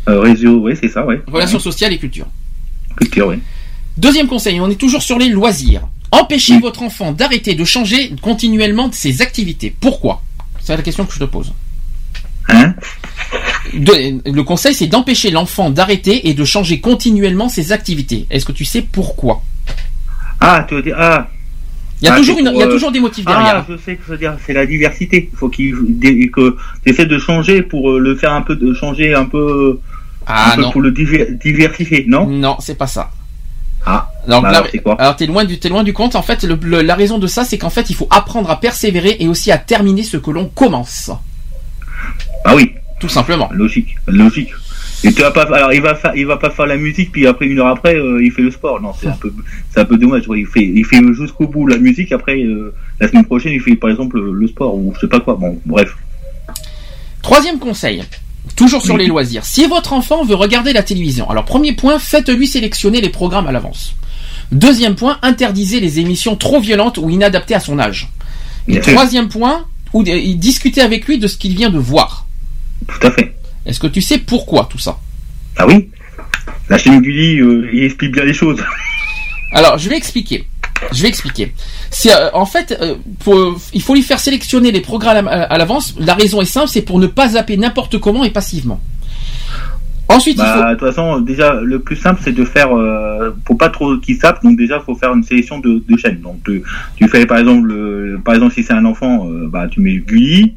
euh, 0.08 0.20
réseau, 0.20 0.58
oui, 0.60 0.74
c'est 0.80 0.88
ça, 0.88 1.04
oui. 1.06 1.16
Relations 1.26 1.58
sociales 1.58 1.92
et 1.92 1.98
culture. 1.98 2.26
Culture, 2.96 3.28
oui. 3.28 3.36
Deuxième 3.96 4.26
conseil, 4.26 4.60
on 4.60 4.68
est 4.70 4.76
toujours 4.76 5.02
sur 5.02 5.18
les 5.18 5.28
loisirs. 5.28 5.82
Empêchez 6.12 6.54
Oui. 6.54 6.60
votre 6.60 6.82
enfant 6.82 7.12
d'arrêter 7.12 7.54
de 7.54 7.64
changer 7.64 8.12
continuellement 8.22 8.90
ses 8.92 9.22
activités. 9.22 9.74
Pourquoi? 9.80 10.22
C'est 10.60 10.76
la 10.76 10.82
question 10.82 11.04
que 11.04 11.12
je 11.12 11.18
te 11.18 11.24
pose. 11.24 11.52
Hein? 12.48 12.74
De- 13.74 14.30
le 14.32 14.42
conseil, 14.44 14.72
c'est 14.74 14.86
d'empêcher 14.86 15.30
l'enfant 15.30 15.70
d'arrêter 15.70 16.28
et 16.28 16.34
de 16.34 16.44
changer 16.44 16.80
continuellement 16.80 17.48
ses 17.48 17.72
activités. 17.72 18.26
Est-ce 18.30 18.44
que 18.44 18.52
tu 18.52 18.64
sais 18.64 18.82
pourquoi? 18.82 19.42
Ah, 20.40 20.64
tu 20.68 20.74
veux 20.76 20.82
dire, 20.82 20.94
ah, 20.98 21.28
Il 22.02 22.06
y 22.06 22.08
a 22.08 22.14
Ah, 22.14 22.16
toujours 22.18 22.38
une, 22.38 22.50
il 22.54 22.58
y 22.58 22.62
a 22.62 22.66
euh, 22.66 22.70
toujours 22.72 22.92
des 22.92 23.00
motifs 23.00 23.24
derrière. 23.24 23.56
Ah, 23.56 23.66
je 23.68 23.76
sais 23.78 23.96
que 23.96 24.14
dire, 24.14 24.36
c'est 24.46 24.52
la 24.52 24.66
diversité. 24.66 25.28
Il 25.32 25.36
faut 25.36 25.48
qu'il 25.48 25.72
que 26.30 26.56
tu 26.84 26.90
essaies 26.90 27.06
de 27.06 27.18
changer 27.18 27.62
pour 27.62 27.90
euh, 27.90 27.98
le 27.98 28.14
faire 28.14 28.32
un 28.32 28.42
peu, 28.42 28.54
de 28.54 28.72
changer 28.74 29.14
un 29.14 29.24
peu, 29.24 29.80
Ah 30.26 30.52
un 30.52 30.56
peu 30.56 30.62
non, 30.62 30.70
pour 30.72 30.80
le 30.80 30.90
diver- 30.90 31.32
diversifier, 31.42 32.04
non? 32.08 32.26
Non, 32.26 32.56
c'est 32.60 32.76
pas 32.76 32.86
ça. 32.86 33.10
Ah, 33.88 34.10
Donc, 34.26 34.42
bah 34.42 34.48
alors 34.48 34.66
c'est 34.72 34.78
quoi? 34.80 34.96
alors 35.00 35.14
t'es 35.14 35.26
loin 35.26 35.44
du 35.44 35.60
t'es 35.60 35.68
loin 35.68 35.84
du 35.84 35.92
compte. 35.92 36.16
En 36.16 36.22
fait, 36.22 36.42
le- 36.42 36.58
le- 36.60 36.82
la 36.82 36.96
raison 36.96 37.18
de 37.18 37.26
ça, 37.28 37.44
c'est 37.44 37.56
qu'en 37.58 37.70
fait, 37.70 37.88
il 37.90 37.94
faut 37.94 38.08
apprendre 38.10 38.50
à 38.50 38.58
persévérer 38.58 39.16
et 39.20 39.28
aussi 39.28 39.52
à 39.52 39.58
terminer 39.58 40.02
ce 40.02 40.16
que 40.16 40.30
l'on 40.32 40.46
commence. 40.46 41.10
Ah 42.44 42.56
oui, 42.56 42.72
Tout 42.98 43.08
simplement. 43.08 43.48
logique, 43.52 43.94
logique. 44.08 44.50
Et 45.04 45.12
tu 45.12 45.20
vas 45.20 45.30
pas, 45.30 45.42
alors 45.54 45.72
il 45.72 45.82
va 45.82 45.94
faire, 45.94 46.12
il 46.16 46.26
va 46.26 46.36
pas 46.38 46.50
faire 46.50 46.66
la 46.66 46.76
musique 46.76 47.12
puis 47.12 47.26
après 47.26 47.46
une 47.46 47.58
heure 47.60 47.66
après 47.68 47.94
euh, 47.94 48.24
il 48.24 48.32
fait 48.32 48.42
le 48.42 48.50
sport. 48.50 48.80
Non, 48.80 48.92
c'est 48.98 49.06
un 49.08 49.12
peu, 49.12 49.32
c'est 49.72 49.80
un 49.80 49.84
peu 49.84 49.96
dommage. 49.98 50.26
ouais. 50.26 50.40
Il 50.40 50.46
fait, 50.46 50.64
il 50.64 50.84
fait 50.84 51.00
jusqu'au 51.12 51.46
bout 51.46 51.66
la 51.68 51.76
musique. 51.76 52.10
Après 52.12 52.36
euh, 52.42 52.74
la 52.98 53.06
semaine 53.06 53.24
prochaine 53.26 53.52
il 53.52 53.60
fait 53.60 53.76
par 53.76 53.90
exemple 53.90 54.18
le, 54.18 54.32
le 54.32 54.46
sport 54.48 54.74
ou 54.74 54.92
je 54.96 55.00
sais 55.00 55.06
pas 55.08 55.20
quoi. 55.20 55.34
Bon, 55.36 55.60
bref. 55.66 55.94
Troisième 57.22 57.58
conseil. 57.58 58.02
Toujours 58.54 58.82
sur 58.82 58.96
les 58.96 59.06
loisirs. 59.06 59.44
Si 59.44 59.66
votre 59.66 59.92
enfant 59.92 60.24
veut 60.24 60.34
regarder 60.34 60.72
la 60.72 60.82
télévision, 60.82 61.28
alors 61.28 61.44
premier 61.44 61.72
point, 61.72 61.98
faites-lui 61.98 62.46
sélectionner 62.46 63.00
les 63.00 63.10
programmes 63.10 63.46
à 63.46 63.52
l'avance. 63.52 63.94
Deuxième 64.52 64.94
point, 64.94 65.18
interdisez 65.22 65.80
les 65.80 65.98
émissions 65.98 66.36
trop 66.36 66.60
violentes 66.60 66.98
ou 66.98 67.10
inadaptées 67.10 67.54
à 67.54 67.60
son 67.60 67.78
âge. 67.78 68.08
Et 68.68 68.80
troisième 68.80 69.28
point, 69.28 69.66
ou, 69.92 70.02
discutez 70.02 70.80
avec 70.80 71.06
lui 71.06 71.18
de 71.18 71.26
ce 71.26 71.36
qu'il 71.36 71.54
vient 71.54 71.70
de 71.70 71.78
voir. 71.78 72.26
Tout 72.86 73.06
à 73.06 73.10
fait. 73.10 73.34
Est-ce 73.64 73.80
que 73.80 73.86
tu 73.86 74.00
sais 74.00 74.18
pourquoi 74.18 74.68
tout 74.70 74.78
ça? 74.78 74.98
Ah 75.56 75.66
oui? 75.66 75.90
La 76.68 76.78
chaîne 76.78 77.00
Gulli, 77.00 77.40
euh, 77.40 77.68
il 77.72 77.84
explique 77.84 78.12
bien 78.12 78.24
les 78.24 78.32
choses. 78.32 78.62
Alors, 79.52 79.78
je 79.78 79.88
vais 79.88 79.96
expliquer. 79.96 80.46
Je 80.92 81.02
vais 81.02 81.08
expliquer. 81.08 81.52
C'est 81.90 82.12
euh, 82.14 82.30
en 82.32 82.46
fait, 82.46 82.76
euh, 82.80 82.96
pour- 83.20 83.56
il 83.72 83.82
faut 83.82 83.94
lui 83.94 84.02
faire 84.02 84.20
sélectionner 84.20 84.70
les 84.72 84.80
programmes 84.80 85.28
à, 85.28 85.42
à 85.42 85.58
l'avance. 85.58 85.94
La 85.98 86.14
raison 86.14 86.40
est 86.40 86.44
simple, 86.46 86.68
c'est 86.68 86.82
pour 86.82 86.98
ne 86.98 87.06
pas 87.06 87.28
zapper 87.30 87.56
n'importe 87.56 87.98
comment 87.98 88.24
et 88.24 88.30
passivement. 88.30 88.80
Ensuite, 90.08 90.36
il 90.38 90.44
faut. 90.44 90.60
Bah, 90.60 90.74
de 90.74 90.78
toute 90.78 90.88
façon, 90.88 91.20
déjà, 91.20 91.54
le 91.54 91.80
plus 91.80 91.96
simple, 91.96 92.20
c'est 92.22 92.32
de 92.32 92.44
faire, 92.44 92.72
euh, 92.76 93.34
pour 93.44 93.58
pas 93.58 93.70
trop 93.70 93.96
qu'ils 93.98 94.16
sapent, 94.16 94.40
donc 94.44 94.56
déjà, 94.56 94.78
faut 94.78 94.94
faire 94.94 95.12
une 95.12 95.24
sélection 95.24 95.58
de, 95.58 95.82
de 95.88 95.96
chaînes. 95.96 96.20
Donc, 96.20 96.36
tu, 96.44 96.62
tu 96.96 97.08
fais, 97.08 97.26
par 97.26 97.38
exemple, 97.38 97.66
le, 97.66 98.20
par 98.24 98.34
exemple, 98.34 98.54
si 98.54 98.62
c'est 98.62 98.72
un 98.72 98.84
enfant, 98.84 99.26
euh, 99.28 99.48
bah, 99.48 99.66
tu 99.68 99.80
mets 99.80 99.96
Gulli. 99.96 100.54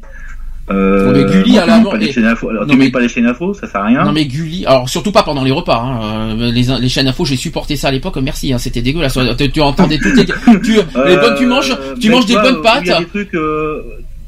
Euh, 0.70 1.06
Non, 1.06 1.12
mais 1.12 1.24
Gulli, 1.24 1.58
à 1.58 1.66
les. 1.66 1.72
Alors, 1.72 2.66
non, 2.66 2.66
tu 2.68 2.76
mets 2.76 2.90
pas 2.90 3.00
les 3.00 3.08
chaînes 3.08 3.26
info, 3.26 3.54
ça 3.54 3.66
sert 3.66 3.80
à 3.80 3.86
rien. 3.86 4.04
Non 4.04 4.12
mais 4.12 4.24
Gulli, 4.24 4.64
alors 4.66 4.88
surtout 4.88 5.10
pas 5.12 5.22
pendant 5.22 5.42
les 5.42 5.50
repas. 5.50 5.78
Hein. 5.78 6.36
euh, 6.40 6.52
les, 6.52 6.62
les 6.80 6.88
chaînes 6.88 7.08
info, 7.08 7.24
j'ai 7.24 7.36
supporté 7.36 7.76
ça 7.76 7.88
à 7.88 7.90
l'époque. 7.90 8.16
Merci, 8.22 8.52
hein, 8.52 8.58
c'était 8.58 8.82
dégueulasse. 8.82 9.18
Tu, 9.36 9.50
tu 9.50 9.60
entendais 9.60 9.98
toutes 9.98 10.16
les, 10.16 10.26
tu, 10.62 10.74
les 11.06 11.16
bonnes, 11.16 11.34
tu 11.36 11.46
manges, 11.46 11.76
tu 12.00 12.10
manges 12.10 12.26
des 12.26 12.34
bonnes 12.34 12.62
pâtes. 12.62 12.82
Il 12.84 12.88
y 12.88 12.92
a 12.92 12.98
des 13.00 13.06
trucs 13.06 13.34
euh, 13.34 13.82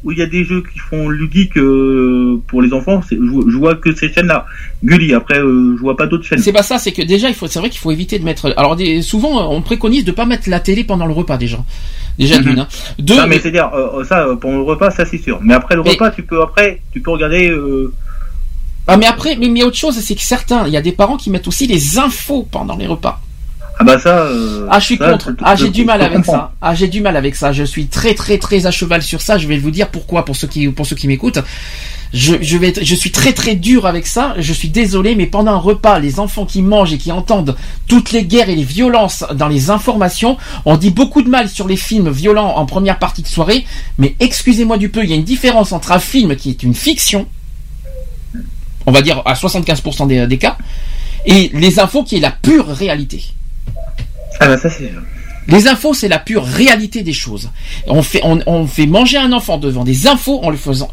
où 0.05 0.11
il 0.13 0.19
y 0.19 0.23
a 0.23 0.27
des 0.27 0.45
jeux 0.45 0.63
qui 0.73 0.79
font 0.79 1.09
ludiques 1.09 1.57
euh, 1.57 2.41
pour 2.49 2.61
les 2.63 2.73
enfants. 2.73 3.01
Je, 3.11 3.17
vois- 3.17 3.45
je 3.49 3.57
vois 3.57 3.75
que 3.77 3.95
ces 3.95 4.13
chaînes-là. 4.13 4.47
Gulli. 4.83 5.15
Après, 5.15 5.39
euh, 5.39 5.75
je 5.77 5.81
vois 5.81 5.97
pas 5.97 6.07
d'autres 6.07 6.25
chaînes. 6.25 6.39
C'est 6.41 6.53
pas 6.53 6.63
ça, 6.65 6.79
c'est 6.79 6.93
que 6.93 7.03
déjà, 7.03 7.29
il 7.29 7.35
faut, 7.35 7.47
c'est 7.47 7.59
vrai 7.61 7.71
qu'il 7.71 7.79
faut 7.81 7.91
éviter 7.93 8.19
de 8.19 8.25
mettre. 8.25 8.53
Alors 8.57 8.75
des- 8.77 9.01
souvent, 9.03 9.51
on 9.53 9.63
préconise 9.63 10.05
de 10.05 10.11
pas 10.13 10.27
mettre 10.27 10.49
la 10.51 10.59
télé 10.61 10.83
pendant 10.85 11.07
le 11.07 11.13
repas 11.13 11.37
déjà. 11.39 11.59
Déjà 12.19 12.39
Mhm. 12.39 12.43
d'une. 12.45 12.59
Hein. 12.59 12.69
Deux, 12.99 13.17
Non, 13.17 13.27
mais 13.29 13.39
c'est-à-dire 13.39 13.71
euh, 13.75 14.03
ça 14.05 14.27
euh, 14.27 14.35
pendant 14.37 14.57
le 14.59 14.65
repas, 14.65 14.91
ça 14.91 15.05
c'est 15.07 15.19
sûr. 15.19 15.39
Mais 15.43 15.55
après 15.55 15.77
le 15.77 15.83
Mais- 15.83 15.91
repas, 15.93 16.11
tu 16.11 16.23
peux 16.23 16.43
après, 16.43 16.83
tu 16.93 17.01
peux 17.01 17.11
regarder. 17.11 17.55
Ah 18.89 18.97
mais 18.97 19.07
après, 19.07 19.37
mais, 19.37 19.49
mais 19.49 19.63
autre 19.63 19.77
chose, 19.77 19.97
c'est 20.01 20.15
que 20.17 20.21
certains, 20.23 20.67
il 20.67 20.73
y 20.73 20.77
a 20.77 20.83
des 20.83 20.91
parents 20.93 21.17
qui 21.17 21.31
mettent 21.31 21.47
aussi 21.47 21.67
les 21.69 21.99
infos 21.99 22.49
pendant 22.51 22.77
les 22.77 22.87
repas. 22.89 23.21
Ah 23.79 23.85
bah 23.85 23.99
ça. 23.99 24.19
euh, 24.21 24.67
Ah, 24.71 24.79
je 24.79 24.85
suis 24.85 24.97
ça, 24.97 25.11
contre. 25.13 25.31
Ah, 25.45 25.57
j'ai 25.57 25.71
du 25.71 25.85
mal 25.85 26.01
avec 26.03 26.25
ça. 26.33 26.53
Ah, 26.61 26.75
j'ai 26.75 26.89
du 26.89 27.01
mal 27.01 27.17
avec 27.17 27.35
ça. 27.35 27.53
Je 27.53 27.65
suis 27.65 27.87
très, 27.87 28.15
très, 28.15 28.39
très 28.39 28.67
à 28.67 28.71
cheval 28.71 29.03
sur 29.03 29.21
ça. 29.21 29.39
Je 29.39 29.49
vais 29.49 29.59
vous 29.59 29.71
dire 29.71 29.89
pourquoi 29.89 30.25
pour 30.25 30.37
ceux 30.37 30.47
qui, 30.47 30.69
pour 30.69 30.87
ceux 30.87 30.95
qui 30.97 31.09
m'écoutent. 31.09 31.41
Je, 32.13 32.35
je 32.43 32.59
vais, 32.59 32.69
être- 32.69 32.85
je 32.85 32.95
suis 32.95 33.11
très, 33.11 33.33
très 33.33 33.55
dur 33.55 33.87
avec 33.87 34.07
ça. 34.07 34.35
Je 34.39 34.53
suis 34.53 34.69
désolé, 34.69 35.15
mais 35.15 35.27
pendant 35.27 35.53
un 35.53 35.57
repas, 35.57 35.99
les 35.99 36.21
enfants 36.21 36.45
qui 36.45 36.61
mangent 36.61 36.93
et 36.93 36.99
qui 36.99 37.11
entendent 37.11 37.57
toutes 37.89 38.13
les 38.13 38.25
guerres 38.25 38.51
et 38.51 38.55
les 38.55 38.63
violences 38.65 39.25
dans 39.35 39.49
les 39.49 39.71
informations, 39.71 40.37
on 40.67 40.77
dit 40.77 40.91
beaucoup 40.91 41.23
de 41.23 41.31
mal 41.31 41.49
sur 41.49 41.67
les 41.67 41.77
films 41.77 42.11
violents 42.11 42.55
en 42.57 42.67
première 42.67 42.99
partie 42.99 43.23
de 43.23 43.29
soirée. 43.29 43.65
Mais 43.97 44.15
excusez-moi 44.21 44.77
du 44.77 44.91
peu, 44.91 45.03
il 45.03 45.09
y 45.11 45.15
a 45.15 45.17
une 45.17 45.25
différence 45.25 45.73
entre 45.73 45.93
un 45.93 45.99
film 45.99 46.37
qui 46.37 46.51
est 46.51 46.63
une 46.63 46.75
fiction, 46.75 47.27
on 48.85 48.93
va 48.93 49.01
dire 49.01 49.23
à 49.25 49.33
75% 49.33 50.07
des, 50.07 50.27
des 50.27 50.39
cas, 50.39 50.59
et 51.25 51.51
les 51.55 51.81
infos 51.81 52.05
qui 52.05 52.17
est 52.17 52.21
la 52.21 52.31
pure 52.31 52.67
réalité. 52.67 53.25
Ah 54.43 54.49
bah. 54.49 54.71
Les 55.49 55.67
infos, 55.67 55.93
c'est 55.93 56.09
la 56.09 56.19
pure 56.19 56.45
réalité 56.45 57.03
des 57.03 57.13
choses. 57.13 57.51
On 57.87 58.03
fait, 58.03 58.87
manger 58.87 59.19
un 59.19 59.33
enfant 59.33 59.59
devant 59.59 59.85
des 59.85 60.07
infos 60.07 60.41
en 60.43 60.51
lui 60.51 60.59
faisant 60.59 60.89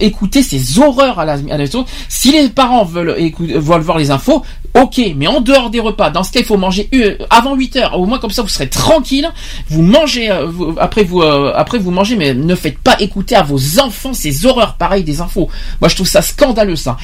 écouter 0.00 0.42
ces 0.42 0.78
horreurs 0.78 1.18
à 1.18 1.24
la, 1.24 1.34
à 1.50 1.58
la. 1.58 1.64
Si 2.08 2.32
les 2.32 2.48
parents 2.48 2.84
veulent, 2.84 3.14
veulent 3.38 3.80
voir 3.82 3.98
les 3.98 4.10
infos, 4.10 4.42
ok, 4.74 5.00
mais 5.16 5.26
en 5.26 5.40
dehors 5.40 5.70
des 5.70 5.80
repas, 5.80 6.10
dans 6.10 6.22
ce 6.22 6.32
cas, 6.32 6.40
il 6.40 6.46
faut 6.46 6.56
manger 6.56 6.88
euh, 6.94 7.16
avant 7.30 7.54
8 7.54 7.76
heures. 7.76 7.98
Au 7.98 8.06
moins, 8.06 8.18
comme 8.18 8.30
ça, 8.30 8.42
vous 8.42 8.48
serez 8.48 8.68
tranquille. 8.68 9.28
Vous 9.68 9.82
mangez, 9.82 10.30
euh, 10.30 10.46
après 10.78 11.04
vous, 11.04 11.22
euh, 11.22 11.52
après 11.54 11.78
vous 11.78 11.90
mangez, 11.90 12.16
mais 12.16 12.34
ne 12.34 12.54
faites 12.54 12.78
pas 12.78 12.96
écouter 13.00 13.34
à 13.34 13.42
vos 13.42 13.78
enfants 13.80 14.12
ces 14.12 14.46
horreurs 14.46 14.74
pareilles 14.76 15.04
des 15.04 15.20
infos. 15.20 15.48
Moi, 15.80 15.88
je 15.88 15.94
trouve 15.96 16.08
ça 16.08 16.22
scandaleux, 16.22 16.76
ça. 16.76 16.96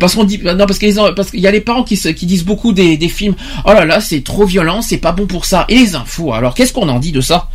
Parce 0.00 0.14
qu'on 0.14 0.24
dit, 0.24 0.38
non, 0.42 0.56
parce 0.66 0.78
parce 0.78 1.30
qu'il 1.30 1.40
y 1.40 1.46
a 1.46 1.50
les 1.50 1.60
parents 1.60 1.84
qui, 1.84 1.96
se- 1.96 2.08
disent 2.08 2.44
beaucoup 2.44 2.72
des, 2.72 2.96
des 2.96 3.08
films. 3.08 3.34
Oh 3.64 3.72
là 3.72 3.84
là, 3.84 4.00
c'est 4.00 4.22
trop 4.22 4.44
violent, 4.44 4.82
c'est 4.82 4.98
pas 4.98 5.12
bon 5.12 5.26
pour 5.26 5.44
ça. 5.44 5.64
Et 5.68 5.74
les 5.76 5.94
infos, 5.94 6.32
alors 6.32 6.54
qu'est-ce 6.54 6.72
qu'on 6.72 6.88
en 6.88 6.98
dit 6.98 7.12
de 7.12 7.20
ça? 7.20 7.48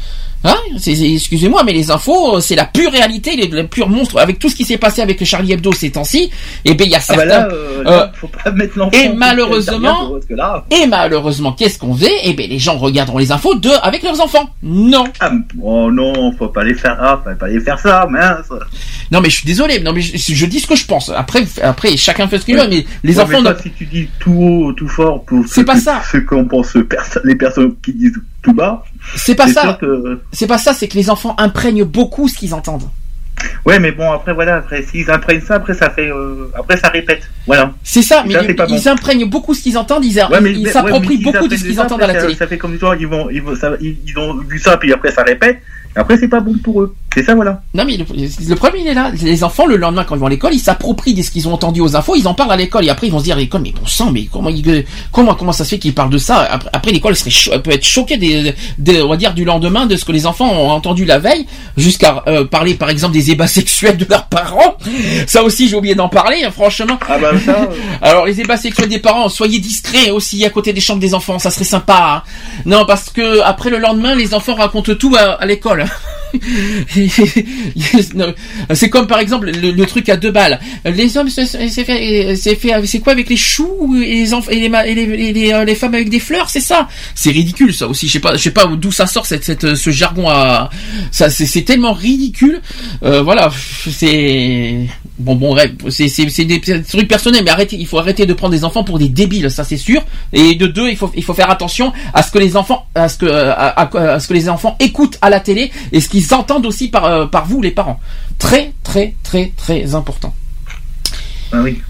Hein 0.46 0.58
Excusez-moi, 0.86 1.64
mais 1.64 1.74
les 1.74 1.90
infos, 1.92 2.36
euh, 2.38 2.40
c'est 2.40 2.56
la 2.56 2.66
pure 2.66 2.92
réalité, 2.92 3.36
les, 3.36 3.48
les 3.48 3.64
purs 3.64 3.88
monstres. 3.90 4.20
Avec 4.20 4.40
tout 4.40 4.50
ce 4.50 4.56
qui 4.56 4.66
s'est 4.66 4.78
passé 4.78 5.02
avec 5.02 5.20
le 5.20 5.26
Charlie 5.26 5.54
Hebdo 5.54 5.72
ces 5.72 5.92
temps-ci, 5.92 6.30
et 6.66 6.74
ben 6.74 6.86
il 6.86 6.92
y 6.92 6.96
a 6.96 6.98
Ah 6.98 7.02
certains. 7.02 7.26
bah 7.26 7.26
là, 7.26 7.48
euh, 7.52 7.84
là, 7.84 8.12
faut 8.16 8.28
pas 8.28 8.52
mettre 8.52 8.78
l'enfant. 8.78 8.98
et 8.98 9.10
malheureusement- 9.10 10.12
là. 10.30 10.66
Et 10.72 10.86
malheureusement, 10.88 11.54
qu'est-ce 11.54 11.80
qu'on 11.80 11.96
fait 11.96 12.12
Eh 12.24 12.34
ben 12.34 12.50
les 12.50 12.60
gens 12.60 12.78
regarderont 12.78 13.18
les 13.20 13.32
infos 13.32 13.56
de 13.56 13.70
avec 13.82 14.04
leurs 14.04 14.20
enfants. 14.22 14.50
Non. 14.62 15.06
Ah, 15.20 15.32
oh 15.62 15.92
non, 15.92 16.32
faut 16.38 16.50
pas 16.50 16.64
les 16.64 16.74
faire. 16.76 16.98
Ah, 17.00 17.22
faut 17.24 17.36
pas 17.36 17.48
les 17.48 17.60
faire 17.60 17.80
ça, 17.80 18.06
mince. 18.10 18.48
Non 19.12 19.22
mais 19.22 19.30
je 19.30 19.36
suis 19.38 19.46
désolé. 19.46 19.80
Non 19.80 19.94
mais 19.94 20.02
je, 20.02 20.18
je 20.18 20.46
dis 20.46 20.60
ce 20.60 20.68
que 20.68 20.76
je 20.76 20.86
pense. 20.86 21.10
Après, 21.16 21.46
après 21.62 21.96
chacun 21.98 22.28
fait 22.28 22.40
ce 22.40 22.46
qu'il 22.46 22.58
veut. 22.58 22.68
Mais 22.70 22.86
les 23.04 23.16
Ouais, 23.18 23.24
enfants. 23.24 23.42
mais 23.42 23.52
toi, 23.54 23.58
si 23.62 23.72
tu 23.72 23.86
dis 23.86 24.08
tout 24.20 24.34
haut, 24.34 24.74
tout 24.74 24.88
fort 24.88 25.24
pour 25.24 25.46
C'est 25.48 25.64
pas 25.64 25.76
que- 25.76 25.82
ça. 25.82 26.02
ceux 26.12 26.22
qu'on 26.22 26.46
pense 26.46 26.74
perso- 26.90 27.20
les 27.24 27.36
personnes 27.36 27.76
qui 27.84 27.94
disent 27.94 28.20
tout 28.44 28.54
bas. 28.54 28.84
C'est 29.16 29.34
pas 29.36 29.48
ça. 29.48 29.78
que- 29.82 30.20
C'est 30.32 30.48
pas 30.48 30.58
ça. 30.60 30.74
C'est 30.74 30.88
que 30.88 30.96
les 30.96 31.10
enfants 31.10 31.36
imprègnent 31.40 31.84
beaucoup 31.86 32.28
ce 32.28 32.38
qu'ils 32.38 32.54
entendent. 32.54 32.90
Ouais, 33.66 33.80
mais 33.80 33.92
bon, 33.92 34.10
après 34.12 34.34
voilà, 34.34 34.58
après 34.58 34.84
s'ils 34.84 35.10
imprègnent 35.10 35.42
ça, 35.42 35.56
après 35.56 35.74
ça 35.74 35.90
fait, 35.90 36.08
euh, 36.10 36.50
après 36.58 36.78
ça 36.78 36.90
répète. 36.90 37.24
Voilà. 37.48 37.74
C'est 37.84 38.02
ça. 38.02 38.24
Mais 38.28 38.34
ça, 38.34 38.42
ils, 38.44 38.56
bon. 38.56 38.88
imprègnent 38.92 39.30
beaucoup 39.30 39.54
ce 39.54 39.62
qu'ils 39.64 39.78
entendent. 39.78 40.06
Ils, 40.06 40.16
Ouais, 40.18 40.40
ouais, 40.40 40.72
s'approprient 40.72 41.18
beaucoup 41.18 41.48
de 41.48 41.56
ce 41.58 41.64
qu'ils 41.64 41.76
ça, 41.76 41.84
entendent 41.84 42.04
à 42.04 42.08
la 42.08 42.14
après, 42.14 42.22
télé. 42.28 42.34
Ça, 42.36 42.40
ça 42.40 42.48
fait 42.48 42.58
comme 42.58 42.74
ils 43.00 43.08
vont, 43.08 43.30
ils 43.30 43.42
vont, 43.42 43.56
ça, 43.56 43.72
ils, 43.82 43.98
ils 44.08 44.18
ont 44.20 44.36
vu 44.38 44.60
ça, 44.60 44.78
puis 44.78 44.94
après 44.94 45.12
ça 45.12 45.24
répète. 45.24 45.60
Après, 45.96 46.18
c'est 46.18 46.28
pas 46.28 46.40
bon 46.40 46.54
pour 46.64 46.82
eux. 46.82 46.96
C'est 47.14 47.24
ça, 47.24 47.36
voilà. 47.36 47.62
Non 47.76 47.86
mais 47.86 47.96
le, 47.98 48.06
le 48.50 48.56
problème 48.56 48.82
il 48.84 48.88
est 48.88 48.96
là. 48.96 49.12
Les 49.22 49.44
enfants 49.44 49.68
le 49.68 49.76
lendemain 49.78 50.04
quand 50.04 50.16
ils 50.16 50.20
vont 50.20 50.26
à 50.26 50.30
l'école, 50.32 50.54
ils 50.56 50.60
s'approprient 50.60 51.14
de 51.14 51.22
ce 51.22 51.30
qu'ils 51.30 51.48
ont 51.48 51.54
entendu 51.54 51.80
aux 51.80 51.96
infos, 51.96 52.16
ils 52.16 52.28
en 52.28 52.34
parlent 52.34 52.52
à 52.52 52.56
l'école 52.56 52.86
et 52.86 52.90
après 52.90 53.06
ils 53.06 53.12
vont 53.12 53.20
se 53.20 53.26
dire 53.26 53.36
à 53.36 53.40
l'école 53.40 53.62
mais 53.62 53.72
bon 53.72 53.86
sang 53.86 54.10
mais 54.12 54.26
comment 54.26 54.50
ils- 54.50 54.84
comment 55.12 55.36
comment 55.36 55.52
ça 55.52 55.64
se 55.64 55.70
fait 55.70 55.78
qu'ils 55.80 55.94
parlent 55.94 56.10
de 56.10 56.18
ça? 56.18 56.40
Après, 56.40 56.70
après, 56.74 56.92
l'école 56.92 57.14
peut 57.64 57.70
être 57.72 57.84
choquée 57.86 58.18
des, 58.18 58.56
des- 58.80 59.04
on 59.04 59.10
va 59.10 59.18
dire 59.18 59.36
du 59.36 59.46
lendemain 59.46 59.86
de 59.86 59.96
ce 59.96 60.06
que 60.06 60.12
les 60.12 60.26
enfants 60.26 60.50
ont 60.52 60.72
entendu 60.72 61.06
la 61.06 61.20
veille 61.20 61.46
jusqu'à 61.78 62.24
euh, 62.28 62.46
parler 62.46 62.74
par 62.74 62.90
exemple 62.90 63.14
des 63.14 63.30
ébats 63.30 63.46
sexuels 63.60 63.98
de 63.98 64.06
leurs 64.10 64.26
parents. 64.26 64.78
Ça 65.28 65.44
aussi 65.44 65.68
j'ai 65.70 65.76
oublié 65.76 65.94
d'en 65.94 66.10
parler 66.10 66.44
hein, 66.44 66.50
franchement. 66.52 66.98
Ah 67.08 67.20
bah 67.20 67.32
ça. 67.46 67.52
euh, 67.62 67.66
Alors 68.02 68.26
les 68.26 68.42
ébats 68.42 68.58
sexuels 68.58 68.90
des 68.90 68.98
parents, 69.00 69.30
soyez 69.30 69.60
discrets 69.60 70.10
aussi 70.10 70.44
à 70.46 70.50
côté 70.50 70.74
des 70.74 70.82
chambres 70.82 71.00
des 71.02 71.14
enfants, 71.14 71.38
ça 71.38 71.52
serait 71.52 71.64
sympa. 71.64 72.24
hein. 72.26 72.62
Non 72.66 72.86
parce 72.88 73.12
que 73.12 73.42
après 73.42 73.70
le 73.70 73.78
lendemain 73.78 74.16
les 74.16 74.34
enfants 74.34 74.56
racontent 74.56 74.96
tout 74.96 75.14
à, 75.16 75.34
à 75.34 75.46
l'école. 75.46 75.83
Non, 75.84 75.90
c'est 78.74 78.90
comme 78.90 79.08
par 79.08 79.20
exemple 79.20 79.50
le, 79.52 79.86
truc 79.86 80.10
à 80.10 80.18
deux 80.18 80.32
balles. 80.32 80.60
Les 80.86 81.18
hommes 81.18 81.30
c'est 81.30 81.46
fait, 81.86 82.36
c'est 82.36 83.00
quoi 83.00 83.14
avec 83.14 83.30
les 83.30 83.38
choux 83.38 83.96
et 84.04 84.16
les 84.16 84.34
enfants 84.34 84.52
et 84.52 84.64
et 84.64 84.96
les, 84.96 85.34
les- 85.34 85.54
euh, 85.54 85.66
les 85.66 85.76
femmes 85.76 85.94
avec 85.94 86.10
des 86.10 86.20
fleurs, 86.20 86.50
c'est 86.50 86.60
ça 86.60 86.88
C'est 87.16 87.32
ridicule 87.32 87.74
ça 87.74 87.88
aussi. 87.88 88.08
Je 88.08 88.14
sais 88.14 88.20
pas, 88.20 88.36
je 88.36 88.42
sais 88.42 88.52
pas 88.52 88.66
d'où 88.68 88.92
ça 88.92 89.08
sort 89.08 89.26
cette, 89.26 89.44
cette 89.44 89.76
ce 89.76 89.90
jargon 89.92 90.30
à 90.30 90.70
ça. 91.12 91.30
C'est 91.30 91.62
tellement 91.64 91.94
ridicule. 91.94 92.62
Euh, 93.04 93.22
voilà, 93.22 93.52
c'est 93.92 94.88
bon 95.20 95.36
bon 95.36 95.56
c'est 95.90 96.46
des 96.46 96.60
petits 96.60 96.82
trucs 96.84 97.08
personnels, 97.08 97.44
mais 97.44 97.52
arrêtez, 97.52 97.78
il 97.80 97.86
faut 97.88 98.00
arrêter 98.00 98.26
de 98.26 98.34
prendre 98.34 98.54
des 98.54 98.64
enfants 98.64 98.84
pour 98.84 99.00
des 99.00 99.10
débiles, 99.10 99.52
ça 99.52 99.64
c'est 99.64 99.78
sûr. 99.78 100.04
Et 100.32 100.56
de 100.56 100.68
deux, 100.68 100.90
il 100.90 100.98
faut 100.98 101.12
il 101.16 101.24
faut 101.24 101.34
faire 101.34 101.50
attention 101.52 101.94
à 102.14 102.24
ce 102.24 102.32
que 102.32 102.40
les 102.40 102.56
enfants 102.58 102.86
à 102.96 103.10
ce 103.10 103.18
que 103.18 103.26
à- 103.28 104.14
à 104.14 104.20
ce 104.20 104.28
que 104.28 104.34
les 104.34 104.50
enfants 104.50 104.76
écoutent 104.80 105.18
à 105.22 105.30
la 105.30 105.40
télé 105.40 105.72
et 105.92 106.02
ce 106.02 106.10
qu'ils 106.10 106.23
entendent 106.32 106.66
aussi 106.66 106.88
par 106.90 107.06
euh, 107.06 107.26
par 107.26 107.46
vous 107.46 107.62
les 107.62 107.72
parents. 107.72 108.00
Très 108.38 108.74
très 108.84 109.16
très 109.24 109.52
très 109.58 109.96
important. 109.96 110.34
Ah 111.52 111.62
oui. 111.62 111.82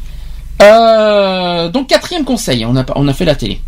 Euh, 0.61 1.69
donc 1.69 1.89
quatrième 1.89 2.23
conseil, 2.23 2.65
on 2.65 2.75
a 2.75 2.85
on 2.95 3.07
a 3.07 3.13
fait 3.13 3.25
la 3.25 3.35
télé. 3.35 3.59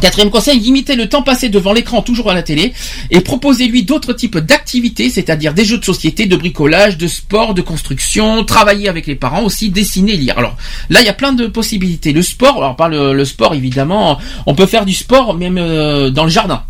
Quatrième 0.00 0.30
conseil, 0.30 0.58
limitez 0.58 0.96
le 0.96 1.10
temps 1.10 1.22
passé 1.22 1.50
devant 1.50 1.74
l'écran, 1.74 2.00
toujours 2.00 2.30
à 2.30 2.34
la 2.34 2.42
télé, 2.42 2.72
et 3.10 3.20
proposez-lui 3.20 3.82
d'autres 3.82 4.14
types 4.14 4.38
d'activités, 4.38 5.10
c'est-à-dire 5.10 5.52
des 5.52 5.66
jeux 5.66 5.76
de 5.76 5.84
société, 5.84 6.24
de 6.24 6.36
bricolage, 6.36 6.96
de 6.96 7.06
sport, 7.06 7.52
de 7.52 7.60
construction, 7.60 8.42
travailler 8.44 8.88
avec 8.88 9.06
les 9.06 9.14
parents 9.14 9.42
aussi, 9.42 9.68
dessiner, 9.68 10.16
lire. 10.16 10.38
Alors 10.38 10.56
là, 10.88 11.00
il 11.02 11.06
y 11.06 11.10
a 11.10 11.12
plein 11.12 11.34
de 11.34 11.46
possibilités. 11.48 12.14
Le 12.14 12.22
sport, 12.22 12.56
alors 12.56 12.76
pas 12.76 12.88
le, 12.88 13.12
le 13.12 13.24
sport 13.26 13.52
évidemment, 13.54 14.18
on 14.46 14.54
peut 14.54 14.66
faire 14.66 14.86
du 14.86 14.94
sport 14.94 15.34
même 15.34 15.58
euh, 15.58 16.08
dans 16.08 16.24
le 16.24 16.30
jardin, 16.30 16.62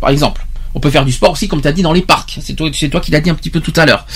par 0.00 0.10
exemple. 0.10 0.46
On 0.74 0.80
peut 0.80 0.90
faire 0.90 1.04
du 1.04 1.12
sport 1.12 1.32
aussi, 1.32 1.48
comme 1.48 1.60
tu 1.60 1.68
as 1.68 1.72
dit, 1.72 1.82
dans 1.82 1.92
les 1.92 2.02
parcs. 2.02 2.38
C'est 2.42 2.54
toi, 2.54 2.68
c'est 2.72 2.88
toi 2.88 3.00
qui 3.00 3.10
l'as 3.10 3.20
dit 3.20 3.30
un 3.30 3.34
petit 3.34 3.50
peu 3.50 3.60
tout 3.60 3.72
à 3.76 3.84
l'heure. 3.86 4.06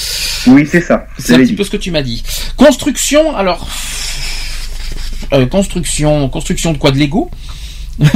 Oui, 0.46 0.66
c'est 0.70 0.80
ça. 0.80 1.06
C'est 1.18 1.34
un 1.34 1.38
petit 1.38 1.54
peu 1.54 1.64
ce 1.64 1.70
que 1.70 1.76
tu 1.76 1.90
m'as 1.90 2.02
dit. 2.02 2.22
Construction, 2.56 3.36
alors 3.36 3.66
euh, 5.32 5.44
construction, 5.46 6.28
construction 6.28 6.72
de 6.72 6.78
quoi 6.78 6.92
De 6.92 6.98
Lego? 6.98 7.30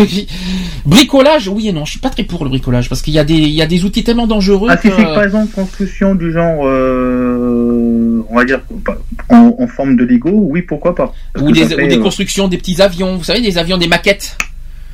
Bricolage, 0.87 1.49
oui 1.49 1.69
et 1.69 1.73
non. 1.73 1.85
Je 1.85 1.93
suis 1.93 2.01
pas 2.01 2.11
très 2.11 2.25
pour 2.25 2.45
le 2.45 2.51
bricolage 2.51 2.89
parce 2.89 3.03
qu'il 3.03 3.15
y 3.15 3.19
a 3.19 3.25
des, 3.25 3.35
il 3.35 3.51
y 3.53 3.63
a 3.63 3.67
des 3.67 3.85
outils 3.85 4.05
tellement 4.05 4.27
dangereux. 4.27 4.69
Ah, 4.71 4.77
si 4.81 4.89
que- 4.89 4.97
c'est 4.97 5.03
par 5.05 5.25
exemple 5.25 5.53
construction 5.55 6.15
du 6.15 6.33
genre, 6.33 6.61
euh, 6.67 8.23
on 8.29 8.37
va 8.37 8.45
dire, 8.45 8.61
en, 9.29 9.55
en 9.59 9.67
forme 9.67 9.97
de 9.97 10.05
Lego, 10.05 10.31
oui, 10.33 10.63
pourquoi 10.63 10.95
pas. 10.95 11.13
Parce 11.33 11.45
ou 11.45 11.49
que 11.49 11.55
des, 11.55 11.63
ça 11.63 11.69
fait, 11.77 11.85
ou 11.85 11.89
des 11.89 11.97
euh, 11.99 12.03
constructions, 12.03 12.49
des 12.49 12.59
petits 12.59 12.81
avions. 12.83 13.17
Vous 13.17 13.25
savez, 13.25 13.41
des 13.41 13.59
avions, 13.59 13.79
des 13.79 13.89
maquettes. 13.89 14.37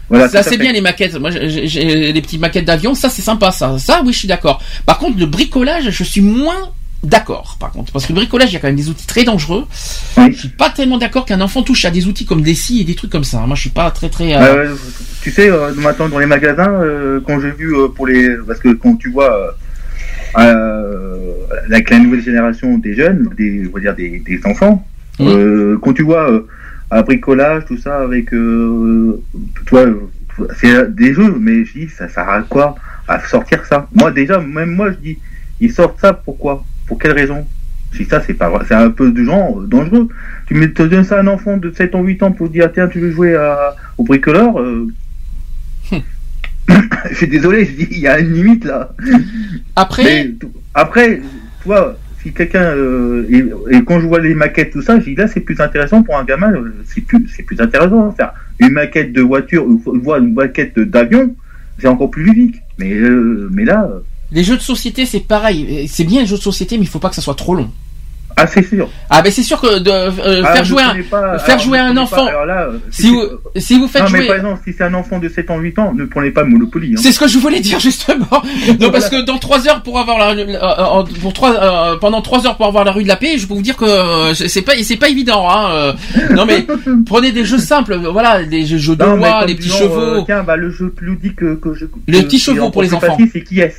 Voilà, 0.08 0.28
ça 0.28 0.42
c'est 0.42 0.56
bien 0.58 0.72
les 0.72 0.80
maquettes. 0.80 1.14
Moi, 1.18 1.30
j'ai- 1.30 2.12
les 2.12 2.22
petites 2.22 2.40
maquettes 2.40 2.64
d'avions. 2.64 2.94
Ça 2.94 3.08
c'est 3.10 3.22
sympa. 3.22 3.50
Ça, 3.50 3.78
ça 3.78 4.02
oui, 4.04 4.12
je 4.12 4.18
suis 4.18 4.28
d'accord. 4.28 4.62
Par 4.84 4.98
contre, 4.98 5.18
le 5.18 5.26
bricolage, 5.26 5.90
je 5.90 6.04
suis 6.04 6.20
moins 6.20 6.70
d'accord. 7.02 7.56
Par 7.60 7.70
contre, 7.72 7.92
parce 7.92 8.04
que 8.06 8.12
le 8.12 8.16
bricolage, 8.16 8.50
il 8.50 8.54
y 8.54 8.56
a 8.56 8.60
quand 8.60 8.68
même 8.68 8.76
des 8.76 8.88
outils 8.88 9.06
très 9.06 9.24
dangereux. 9.24 9.66
Oui. 10.16 10.32
Je 10.32 10.38
suis 10.38 10.48
pas 10.48 10.70
tellement 10.70 10.98
d'accord 10.98 11.24
qu'un 11.26 11.40
enfant 11.40 11.62
touche 11.62 11.84
à 11.84 11.90
des 11.90 12.06
outils 12.06 12.24
comme 12.24 12.42
des 12.42 12.54
scies 12.54 12.80
et 12.80 12.84
des 12.84 12.94
trucs 12.94 13.10
comme 13.10 13.24
ça. 13.24 13.38
Moi, 13.46 13.54
je 13.56 13.60
suis 13.62 13.70
pas 13.70 13.90
très 13.90 14.08
très. 14.08 14.34
euh, 14.34 14.40
Euh, 14.40 14.74
tu 15.22 15.30
sais, 15.30 15.50
euh, 15.50 15.72
maintenant 15.74 16.08
dans 16.08 16.18
les 16.18 16.26
magasins, 16.26 16.72
quand 17.26 17.40
j'ai 17.40 17.50
vu 17.50 17.74
pour 17.94 18.06
les, 18.06 18.30
parce 18.46 18.60
que 18.60 18.72
quand 18.74 18.96
tu 18.96 19.10
vois 19.10 19.54
avec 21.70 21.90
la 21.90 21.98
nouvelle 21.98 22.22
génération 22.22 22.78
des 22.78 22.94
jeunes, 22.94 23.28
des, 23.36 23.66
on 23.68 23.74
va 23.74 23.80
dire 23.80 23.94
des, 23.94 24.22
des 24.26 24.40
enfants, 24.44 24.86
euh, 25.20 25.78
quand 25.82 25.92
tu 25.94 26.02
vois 26.02 26.30
un 26.90 27.02
bricolage, 27.02 27.64
tout 27.66 27.76
ça 27.76 27.98
avec, 27.98 28.32
euh, 28.32 29.22
toi, 29.66 29.80
euh, 29.80 30.08
c'est 30.56 30.94
des 30.94 31.14
jeux, 31.14 31.34
mais 31.38 31.64
je 31.64 31.72
dis, 31.72 31.88
ça 31.88 32.08
sert 32.08 32.28
à 32.28 32.42
quoi 32.42 32.76
à 33.08 33.20
sortir 33.20 33.64
ça? 33.64 33.88
Moi 33.94 34.10
déjà, 34.10 34.40
même 34.40 34.74
moi, 34.74 34.90
je 34.92 34.96
dis, 34.96 35.18
ils 35.60 35.72
sortent 35.72 36.00
ça 36.00 36.12
pourquoi 36.12 36.64
Pour 36.86 36.98
quelle 36.98 37.12
raison? 37.12 37.46
Si 37.94 38.04
ça, 38.04 38.20
c'est 38.20 38.34
pas 38.34 38.48
vrai, 38.48 38.64
c'est 38.68 38.74
un 38.74 38.90
peu 38.90 39.10
du 39.10 39.24
genre 39.24 39.60
euh, 39.60 39.66
dangereux. 39.66 40.08
Tu 40.46 40.54
mets, 40.54 40.70
te 40.70 40.82
donnes 40.82 41.04
ça 41.04 41.18
à 41.18 41.22
un 41.22 41.26
enfant 41.28 41.56
de 41.56 41.70
7 41.70 41.94
ans, 41.94 42.02
8 42.02 42.22
ans 42.24 42.32
pour 42.32 42.48
dire, 42.50 42.70
tiens, 42.72 42.88
tu 42.88 43.00
veux 43.00 43.10
jouer 43.10 43.34
à, 43.34 43.74
au 43.96 44.04
bricoleur 44.04 44.60
euh, 44.60 44.86
Je 47.10 47.14
suis 47.14 47.28
désolé, 47.28 47.64
je 47.64 47.72
dis, 47.72 47.88
il 47.90 48.00
y 48.00 48.08
a 48.08 48.18
une 48.18 48.32
limite 48.32 48.64
là. 48.64 48.92
Après, 49.76 50.02
Mais, 50.04 50.34
après, 50.74 51.18
tu 51.18 51.66
vois, 51.66 51.96
quelqu'un 52.32 52.74
et, 53.28 53.82
quand 53.86 54.00
je 54.00 54.06
vois 54.06 54.20
les 54.20 54.34
maquettes 54.34 54.72
tout 54.72 54.82
ça, 54.82 54.98
je 54.98 55.04
dis 55.04 55.14
là 55.14 55.28
c'est 55.28 55.40
plus 55.40 55.60
intéressant 55.60 56.02
pour 56.02 56.16
un 56.16 56.24
gamin, 56.24 56.52
euh, 56.52 56.74
c'est 56.86 57.00
plus 57.00 57.28
c'est 57.34 57.42
plus 57.42 57.60
intéressant 57.60 58.08
de 58.08 58.14
faire 58.14 58.32
une 58.58 58.70
maquette 58.70 59.12
de 59.12 59.22
voiture 59.22 59.66
ou 59.66 59.80
une 60.14 60.34
maquette 60.34 60.78
d'avion, 60.78 61.34
c'est 61.78 61.88
encore 61.88 62.10
plus 62.10 62.24
ludique. 62.24 62.56
Mais 62.78 62.92
euh, 62.94 63.48
mais 63.52 63.64
là, 63.64 63.88
euh, 63.90 64.00
les 64.32 64.44
jeux 64.44 64.56
de 64.56 64.62
société, 64.62 65.06
c'est 65.06 65.20
pareil. 65.20 65.86
C'est 65.88 66.04
bien 66.04 66.20
les 66.20 66.26
jeux 66.26 66.36
de 66.36 66.42
société, 66.42 66.78
mais 66.78 66.84
il 66.84 66.88
faut 66.88 66.98
pas 66.98 67.08
que 67.08 67.14
ça 67.14 67.22
soit 67.22 67.34
trop 67.34 67.54
long. 67.54 67.70
Ah 68.38 68.46
c'est 68.46 68.62
sûr. 68.62 68.88
Ah 69.08 69.22
ben 69.22 69.32
c'est 69.32 69.42
sûr 69.42 69.60
que 69.60 69.78
de 69.78 69.90
euh, 69.90 70.42
Ah, 70.44 70.52
faire 70.54 70.64
jouer 70.64 70.82
un, 70.82 70.94
pas- 71.10 71.38
faire 71.38 71.54
alors, 71.54 71.64
jouer 71.64 71.78
un 71.78 71.96
enfant- 71.96 72.26
là, 72.44 72.68
euh, 72.70 72.78
si 72.90 73.08
vous 73.10 73.22
si 73.56 73.78
vous 73.78 73.88
faites 73.88 74.02
non, 74.02 74.08
mais 74.10 74.18
jouer 74.18 74.26
par 74.26 74.36
exemple, 74.36 74.60
si 74.64 74.72
c'est 74.76 74.84
un 74.84 74.92
enfant 74.94 75.18
de 75.18 75.28
7 75.28 75.50
ans, 75.50 75.58
8 75.58 75.78
ans, 75.78 75.94
ne 75.94 76.04
prenez 76.04 76.30
pas 76.30 76.44
Monopoly. 76.44 76.92
Hein. 76.94 77.00
C'est 77.02 77.12
ce 77.12 77.18
que 77.18 77.28
je 77.28 77.38
voulais 77.38 77.60
dire 77.60 77.80
justement. 77.80 78.26
Non, 78.80 78.90
parce 78.90 79.08
que 79.08 79.24
dans 79.24 79.38
trois 79.38 79.66
heures 79.68 79.82
pour 79.82 79.98
avoir 79.98 80.18
la, 80.18 80.30
euh, 80.32 81.02
pour 81.22 81.32
trois, 81.32 81.54
euh, 81.54 81.96
pendant 81.98 82.20
trois 82.20 82.46
heures 82.46 82.56
pour 82.56 82.66
avoir 82.66 82.84
la 82.84 82.92
rue 82.92 83.02
de 83.04 83.08
la 83.08 83.16
paix, 83.16 83.38
je 83.38 83.46
peux 83.46 83.54
vous 83.54 83.62
dire 83.62 83.76
que 83.76 83.84
euh, 83.86 84.34
c'est 84.34 84.62
pas, 84.62 84.72
c'est 84.82 84.96
pas 84.96 85.08
évident. 85.08 85.48
Hein. 85.50 85.94
Non 86.34 86.44
mais 86.44 86.66
prenez 87.06 87.32
des 87.32 87.44
jeux 87.44 87.58
simples, 87.58 87.96
voilà, 88.12 88.42
des 88.44 88.66
jeux, 88.66 88.96
de 88.96 89.04
mais 89.04 89.16
loi, 89.16 89.44
les 89.46 89.54
petits 89.54 89.68
genre, 89.68 89.78
chevaux. 89.78 90.00
euh, 90.00 90.22
tiens, 90.26 90.42
bah, 90.42 90.56
le 90.56 90.70
jeu 90.70 90.92
ludique 91.00 91.36
que, 91.36 91.54
que 91.54 91.72
je. 91.74 91.86
Les 92.06 92.18
que- 92.18 92.24
petits 92.24 92.36
qui 92.36 92.50
est 92.50 92.54
chevaux 92.54 92.70
pour 92.70 92.82
les 92.82 92.92
enfants. 92.92 93.16
C'est 93.32 93.42
qui 93.44 93.60
est 93.60 93.74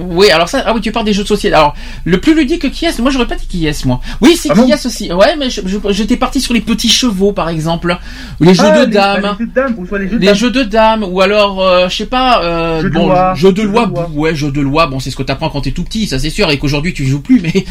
Oui, 0.00 0.30
alors 0.30 0.48
ça, 0.48 0.62
ah 0.64 0.72
oui, 0.74 0.80
tu 0.80 0.92
parles 0.92 1.04
des 1.06 1.12
jeux 1.12 1.24
de 1.24 1.28
société. 1.28 1.54
Alors, 1.54 1.74
le 2.04 2.20
plus 2.20 2.32
ludique 2.34 2.62
que 2.62 2.66
qui 2.68 2.84
est, 2.84 2.96
moi 3.00 3.10
j'aurais 3.10 3.26
pas 3.26 3.34
dit 3.34 3.46
qui 3.48 3.66
est, 3.66 3.84
moi. 3.84 4.00
Oui, 4.20 4.36
c'est 4.40 4.48
Ah 4.52 4.54
qui 4.54 4.70
est 4.70 4.86
aussi. 4.86 5.12
Ouais, 5.12 5.34
mais 5.36 5.50
je- 5.50 5.60
je- 5.66 5.78
j'étais 5.90 6.16
parti 6.16 6.40
sur 6.40 6.54
les 6.54 6.60
petits 6.60 6.88
chevaux, 6.88 7.32
par 7.32 7.48
exemple, 7.48 7.96
ou 8.40 8.44
les 8.44 8.54
jeux 8.54 8.62
Ah, 8.64 8.84
de 8.86 8.92
dames. 8.92 9.22
bah, 9.22 9.36
Les 9.38 9.44
jeux 9.44 9.50
de 9.50 9.54
dames, 9.54 9.74
ou 9.76 9.86
soit 9.86 9.98
les 9.98 10.08
jeux 10.08 10.14
de 10.16 10.20
Les 10.20 10.26
dames. 10.26 10.36
jeux 10.36 10.50
de 10.50 10.62
dames, 10.62 11.02
ou 11.04 11.20
alors, 11.20 11.60
euh, 11.62 11.88
je 11.88 11.96
sais 11.96 12.06
pas, 12.06 12.42
euh, 12.44 12.80
Jeux 12.82 12.90
de 12.90 12.94
loi. 12.94 13.34
jeux 13.34 13.52
de 13.52 13.62
loi, 13.62 13.90
ouais, 14.14 14.34
jeux 14.36 14.52
de 14.52 14.60
loi, 14.60 14.86
bon, 14.86 15.00
c'est 15.00 15.10
ce 15.10 15.16
que 15.16 15.24
t'apprends 15.24 15.50
quand 15.50 15.62
t'es 15.62 15.72
tout 15.72 15.82
petit, 15.84 16.06
ça 16.06 16.18
c'est 16.20 16.30
sûr, 16.30 16.48
et 16.50 16.58
qu'aujourd'hui 16.58 16.94
tu 16.94 17.04
joues 17.04 17.20
plus, 17.20 17.40
mais, 17.40 17.64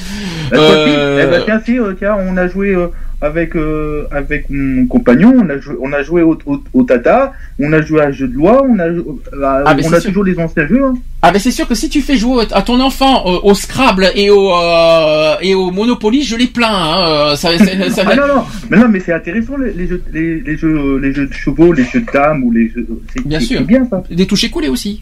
Bah, 0.51 0.57
euh. 0.57 1.23
Eh 1.23 1.31
ben, 1.31 1.41
tiens, 1.45 1.61
si, 1.65 1.79
euh, 1.79 1.93
tiens, 1.97 2.15
on 2.19 2.35
a 2.35 2.47
joué 2.49 2.69
euh, 2.75 2.87
avec 3.19 3.55
euh, 3.55 4.05
avec 4.11 4.45
mon 4.49 4.85
compagnon, 4.85 5.33
on 5.43 5.49
a 5.49 5.57
joué, 5.59 5.75
on 5.81 5.91
a 5.91 6.03
joué 6.03 6.21
au, 6.21 6.37
au, 6.45 6.61
au 6.73 6.83
Tata, 6.83 7.33
on 7.59 7.73
a 7.73 7.81
joué 7.81 8.01
à 8.01 8.11
jeu 8.11 8.27
de 8.27 8.33
loi, 8.35 8.63
on 8.69 8.77
a, 8.77 8.85
à- 8.85 9.63
Ah, 9.65 9.75
on 9.83 9.93
a 9.93 9.99
sûr. 9.99 10.09
toujours 10.09 10.23
les 10.23 10.37
anciens 10.39 10.67
jeux. 10.67 10.83
Hein. 10.85 10.93
Ah 11.23 11.31
ben 11.31 11.39
c'est 11.39 11.49
sûr 11.51 11.67
que 11.67 11.73
si 11.73 11.89
tu 11.89 12.01
fais 12.01 12.15
jouer 12.15 12.45
à 12.51 12.61
ton 12.61 12.79
enfant 12.79 13.23
euh, 13.25 13.39
au 13.41 13.55
Scrabble 13.55 14.07
et 14.15 14.29
au 14.29 14.51
euh, 14.53 15.35
et 15.41 15.55
au 15.55 15.71
Monopoly, 15.71 16.21
je 16.23 16.35
les 16.35 16.45
plains. 16.47 16.67
Hein, 16.69 17.05
euh, 17.31 17.35
ça, 17.35 17.57
ça- 17.57 17.89
ça- 17.89 18.03
Ah 18.07 18.15
non 18.15 18.27
non, 18.27 18.43
mais 18.69 18.77
non, 18.77 18.87
mais 18.87 18.99
c'est 18.99 19.13
intéressant 19.13 19.57
les, 19.57 19.73
les 19.73 19.87
jeux, 19.87 20.03
les, 20.13 20.39
les 20.41 20.55
jeux, 20.57 20.77
euh, 20.77 20.99
les 20.99 21.11
jeux 21.13 21.25
de 21.27 21.33
chevaux, 21.33 21.73
les 21.73 21.85
jeux 21.85 22.01
de 22.01 22.11
dames 22.11 22.43
ou 22.43 22.51
les 22.51 22.69
jeux. 22.69 22.87
Bien 23.25 23.39
sûr. 23.39 23.61
bien 23.63 23.83
ça. 23.89 24.03
Des 24.11 24.27
touchés 24.27 24.49
coulés 24.51 24.67
aussi. 24.69 25.01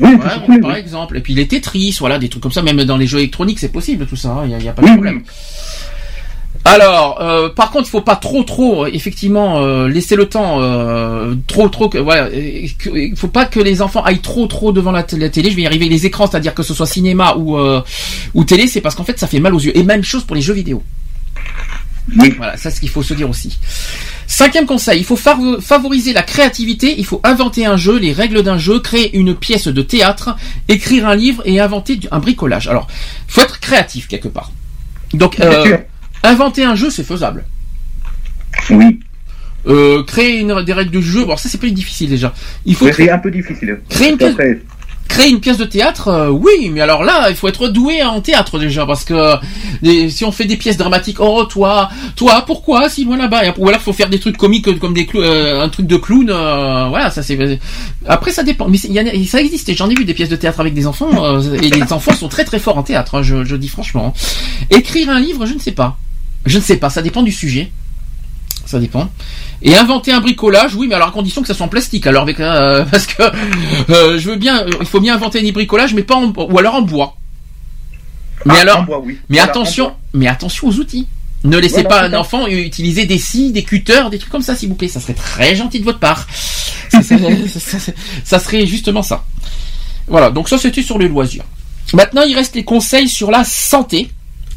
Oui, 0.00 0.08
Ouais, 0.10 0.18
par 0.18 0.70
oui. 0.70 0.78
exemple. 0.78 1.18
Et 1.18 1.20
puis 1.20 1.34
les 1.34 1.46
Tetris, 1.46 1.96
voilà, 2.00 2.18
des 2.18 2.28
trucs 2.28 2.42
comme 2.42 2.50
ça. 2.52 2.62
Même 2.62 2.82
dans 2.84 2.96
les 2.96 3.06
jeux 3.06 3.18
électroniques, 3.18 3.58
c'est 3.60 3.70
possible 3.70 4.06
tout 4.06 4.16
ça. 4.16 4.42
Il 4.44 4.56
n'y 4.56 4.68
a, 4.68 4.72
pas 4.72 4.82
de 4.82 4.86
problème. 4.88 5.22
Alors, 6.68 7.20
euh, 7.20 7.48
par 7.48 7.70
contre, 7.70 7.86
il 7.88 7.90
faut 7.90 8.00
pas 8.02 8.16
trop, 8.16 8.42
trop, 8.44 8.86
effectivement, 8.86 9.60
euh, 9.60 9.88
laisser 9.88 10.16
le 10.16 10.28
temps, 10.28 10.60
euh, 10.60 11.34
trop, 11.46 11.68
trop, 11.68 11.88
que, 11.88 11.98
voilà, 11.98 12.28
il 12.30 13.16
faut 13.16 13.28
pas 13.28 13.46
que 13.46 13.58
les 13.58 13.80
enfants 13.80 14.02
aillent 14.02 14.20
trop, 14.20 14.46
trop 14.46 14.70
devant 14.72 14.92
la, 14.92 15.02
télé. 15.02 15.50
Je 15.50 15.56
vais 15.56 15.62
y 15.62 15.66
arriver. 15.66 15.88
Les 15.88 16.04
écrans, 16.04 16.26
c'est-à-dire 16.26 16.54
que 16.54 16.62
ce 16.62 16.74
soit 16.74 16.86
cinéma 16.86 17.34
ou 17.36 17.56
euh, 17.56 17.80
ou 18.34 18.44
télé, 18.44 18.66
c'est 18.66 18.80
parce 18.80 18.94
qu'en 18.94 19.04
fait, 19.04 19.18
ça 19.18 19.26
fait 19.26 19.40
mal 19.40 19.54
aux 19.54 19.60
yeux. 19.60 19.76
Et 19.76 19.82
même 19.82 20.04
chose 20.04 20.24
pour 20.24 20.36
les 20.36 20.42
jeux 20.42 20.54
vidéo. 20.54 20.82
Oui. 22.16 22.34
Voilà, 22.36 22.56
ça, 22.56 22.70
c'est 22.70 22.76
ce 22.76 22.80
qu'il 22.80 22.88
faut 22.88 23.02
se 23.02 23.14
dire 23.14 23.28
aussi. 23.28 23.58
Cinquième 24.26 24.66
conseil, 24.66 24.98
il 24.98 25.04
faut 25.04 25.16
fav- 25.16 25.60
favoriser 25.60 26.12
la 26.12 26.22
créativité, 26.22 26.94
il 26.98 27.04
faut 27.04 27.20
inventer 27.24 27.66
un 27.66 27.76
jeu, 27.76 27.98
les 27.98 28.12
règles 28.12 28.42
d'un 28.42 28.58
jeu, 28.58 28.80
créer 28.80 29.16
une 29.16 29.34
pièce 29.34 29.68
de 29.68 29.82
théâtre, 29.82 30.36
écrire 30.68 31.06
un 31.06 31.14
livre 31.14 31.42
et 31.44 31.60
inventer 31.60 31.98
un 32.10 32.18
bricolage. 32.18 32.68
Alors, 32.68 32.88
faut 33.26 33.42
être 33.42 33.60
créatif 33.60 34.06
quelque 34.08 34.28
part. 34.28 34.52
Donc, 35.14 35.40
euh. 35.40 35.78
Inventer 36.24 36.64
un 36.64 36.74
jeu, 36.74 36.90
c'est 36.90 37.04
faisable. 37.04 37.44
Oui. 38.70 39.00
Euh, 39.66 40.02
créer 40.04 40.38
une, 40.38 40.62
des 40.62 40.72
règles 40.72 40.92
de 40.92 41.00
jeu, 41.00 41.24
bon, 41.24 41.36
ça 41.36 41.48
c'est 41.48 41.58
plus 41.58 41.72
difficile 41.72 42.08
déjà. 42.10 42.32
Il 42.64 42.74
faut 42.74 42.90
c'est 42.92 43.10
un 43.10 43.18
peu 43.18 43.30
difficile. 43.30 43.80
créer 43.88 44.10
une 44.10 44.16
pièce, 44.16 44.30
qu'après, 44.30 44.60
créer 45.08 45.30
une 45.30 45.40
pièce 45.40 45.58
de 45.58 45.64
théâtre, 45.64 46.08
euh, 46.08 46.28
oui, 46.30 46.70
mais 46.72 46.80
alors 46.80 47.02
là, 47.02 47.28
il 47.28 47.34
faut 47.36 47.48
être 47.48 47.68
doué 47.68 48.02
en 48.02 48.20
théâtre 48.20 48.58
déjà, 48.58 48.86
parce 48.86 49.04
que 49.04 49.14
euh, 49.84 50.08
si 50.08 50.24
on 50.24 50.32
fait 50.32 50.44
des 50.44 50.56
pièces 50.56 50.76
dramatiques, 50.76 51.18
oh 51.20 51.44
toi, 51.44 51.90
toi, 52.14 52.44
pourquoi, 52.46 52.88
si 52.88 53.04
loin 53.04 53.16
là-bas, 53.16 53.42
ou 53.58 53.68
alors 53.68 53.80
faut 53.80 53.92
faire 53.92 54.08
des 54.08 54.20
trucs 54.20 54.36
comiques 54.36 54.78
comme 54.78 54.94
des 54.94 55.06
clou- 55.06 55.20
euh, 55.22 55.60
un 55.60 55.68
truc 55.68 55.86
de 55.86 55.96
clown, 55.96 56.30
euh, 56.30 56.86
voilà, 56.88 57.10
ça 57.10 57.22
c'est. 57.22 57.58
Après 58.06 58.30
ça 58.30 58.44
dépend, 58.44 58.68
mais 58.68 58.78
il 58.78 58.92
y 58.92 58.98
a- 59.00 59.26
ça 59.26 59.40
existe. 59.40 59.74
J'en 59.76 59.90
ai 59.90 59.94
vu 59.94 60.04
des 60.04 60.14
pièces 60.14 60.28
de 60.30 60.36
théâtre 60.36 60.60
avec 60.60 60.72
des 60.72 60.86
enfants, 60.86 61.24
euh, 61.24 61.42
et 61.60 61.68
les 61.68 61.92
enfants 61.92 62.14
sont 62.14 62.28
très 62.28 62.44
très 62.44 62.58
forts 62.60 62.78
en 62.78 62.82
théâtre. 62.84 63.16
hein, 63.16 63.22
je, 63.22 63.44
je 63.44 63.56
dis 63.56 63.68
franchement. 63.68 64.14
Écrire 64.70 65.10
un 65.10 65.20
livre, 65.20 65.46
je 65.46 65.54
ne 65.54 65.58
sais 65.58 65.72
pas, 65.72 65.98
je 66.46 66.58
ne 66.58 66.62
sais 66.62 66.76
pas, 66.76 66.90
ça 66.90 67.02
dépend 67.02 67.22
du 67.22 67.32
sujet. 67.32 67.70
Ça 68.68 68.78
dépend. 68.78 69.10
Et 69.62 69.74
inventer 69.74 70.12
un 70.12 70.20
bricolage, 70.20 70.74
oui, 70.74 70.88
mais 70.88 70.94
alors 70.94 71.08
à 71.08 71.10
condition 71.10 71.40
que 71.40 71.48
ça 71.48 71.54
soit 71.54 71.64
en 71.64 71.70
plastique. 71.70 72.06
Alors 72.06 72.22
avec 72.22 72.38
euh, 72.38 72.84
parce 72.90 73.06
que 73.06 73.22
euh, 73.90 74.18
je 74.18 74.30
veux 74.30 74.36
bien, 74.36 74.60
euh, 74.66 74.70
il 74.80 74.86
faut 74.86 75.00
bien 75.00 75.14
inventer 75.14 75.40
des 75.40 75.52
bricolages, 75.52 75.94
mais 75.94 76.02
pas 76.02 76.16
en, 76.16 76.32
ou 76.36 76.58
alors 76.58 76.74
en 76.74 76.82
bois. 76.82 77.16
Mais 78.44 78.54
ah, 78.58 78.60
alors, 78.60 78.80
en 78.80 78.82
bois, 78.82 79.00
oui. 79.00 79.18
mais 79.30 79.38
Voilà, 79.38 79.50
attention, 79.50 79.94
mais 80.12 80.28
attention 80.28 80.68
aux 80.68 80.74
outils. 80.74 81.08
Ne 81.44 81.56
laissez 81.56 81.82
Voilà, 81.82 81.88
pas 81.88 82.02
un 82.02 82.14
enfant 82.14 82.46
utiliser 82.46 83.06
des 83.06 83.18
scies, 83.18 83.52
des 83.52 83.62
cutters, 83.62 84.10
des 84.10 84.18
trucs 84.18 84.30
comme 84.30 84.42
ça, 84.42 84.54
s'il 84.54 84.68
vous 84.68 84.74
plaît. 84.74 84.88
Ça 84.88 85.00
serait 85.00 85.14
très 85.14 85.54
gentil 85.56 85.78
de 85.80 85.84
votre 85.84 86.00
part. 86.00 86.26
ça, 86.90 88.38
serait 88.38 88.66
justement 88.66 89.02
ça. 89.02 89.24
Voilà. 90.08 90.30
Donc 90.30 90.48
ça, 90.48 90.58
c'était 90.58 90.82
sur 90.82 90.98
les 90.98 91.08
loisirs. 91.08 91.44
Maintenant, 91.94 92.22
il 92.22 92.34
reste 92.34 92.54
les 92.54 92.64
conseils 92.64 93.08
sur 93.08 93.30
la 93.30 93.44
santé. 93.44 94.10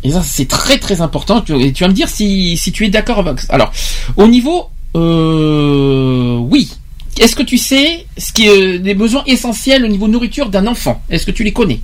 Et 0.04 0.12
ça, 0.12 0.22
c'est 0.24 0.48
très 0.48 0.78
très 0.78 1.02
important. 1.02 1.42
Tu, 1.42 1.54
et 1.62 1.72
tu 1.74 1.84
vas 1.84 1.90
me 1.90 1.94
dire 1.94 2.10
si, 2.10 2.58
si 2.58 2.72
tu 2.72 2.86
es 2.86 2.90
d'accord 2.90 3.20
avec 3.20 3.40
ça. 3.40 3.54
Alors, 3.54 3.72
au 4.18 4.28
niveau, 4.28 4.70
euh, 4.96 6.38
oui. 6.38 6.72
Est-ce 7.20 7.36
que 7.36 7.44
tu 7.44 7.58
sais 7.58 8.06
ce 8.18 8.32
qui 8.32 8.48
est 8.48 8.80
des 8.80 8.96
besoins 8.96 9.24
essentiels 9.28 9.84
au 9.86 9.88
niveau 9.88 10.08
nourriture 10.08 10.50
d'un 10.50 10.66
enfant? 10.66 11.04
Est-ce 11.10 11.26
que 11.26 11.32
tu 11.32 11.44
les 11.44 11.52
connais? 11.52 11.82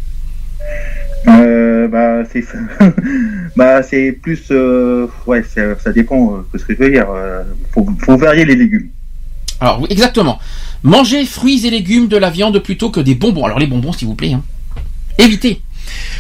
Euh, 1.28 1.88
bah 1.88 2.24
c'est 2.32 2.42
ça. 2.42 2.58
bah 3.56 3.84
c'est 3.84 4.14
plus 4.14 4.46
euh, 4.52 5.08
ouais 5.26 5.44
ça 5.44 5.92
dépend 5.92 6.34
euh, 6.34 6.48
de 6.54 6.58
ce 6.58 6.66
que 6.66 6.74
je 6.74 6.80
veux 6.80 6.90
dire. 6.90 7.08
Euh, 7.10 7.44
faut, 7.72 7.86
faut 8.00 8.18
varier 8.18 8.46
les 8.46 8.56
légumes. 8.56 8.90
Alors 9.60 9.82
oui, 9.82 9.88
exactement. 9.90 10.40
Mangez 10.84 11.26
fruits 11.26 11.66
et 11.66 11.70
légumes, 11.70 12.08
de 12.08 12.18
la 12.18 12.30
viande 12.30 12.60
plutôt 12.60 12.92
que 12.92 13.00
des 13.00 13.16
bonbons. 13.16 13.46
Alors 13.46 13.60
les 13.60 13.68
bonbons, 13.68 13.92
s'il 13.92 14.08
vous 14.08 14.16
plaît. 14.16 14.34
Hein. 14.34 14.44
Évitez. 15.18 15.62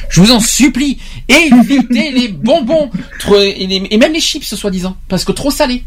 Je 0.09 0.21
vous 0.21 0.31
en 0.31 0.39
supplie, 0.39 0.97
évitez 1.29 2.11
les 2.15 2.27
bonbons 2.29 2.89
et, 3.35 3.67
les- 3.67 3.87
et 3.91 3.97
même 3.97 4.13
les 4.13 4.21
chips, 4.21 4.43
soi-disant, 4.55 4.95
parce 5.09 5.23
que 5.25 5.31
trop 5.31 5.51
salé. 5.51 5.83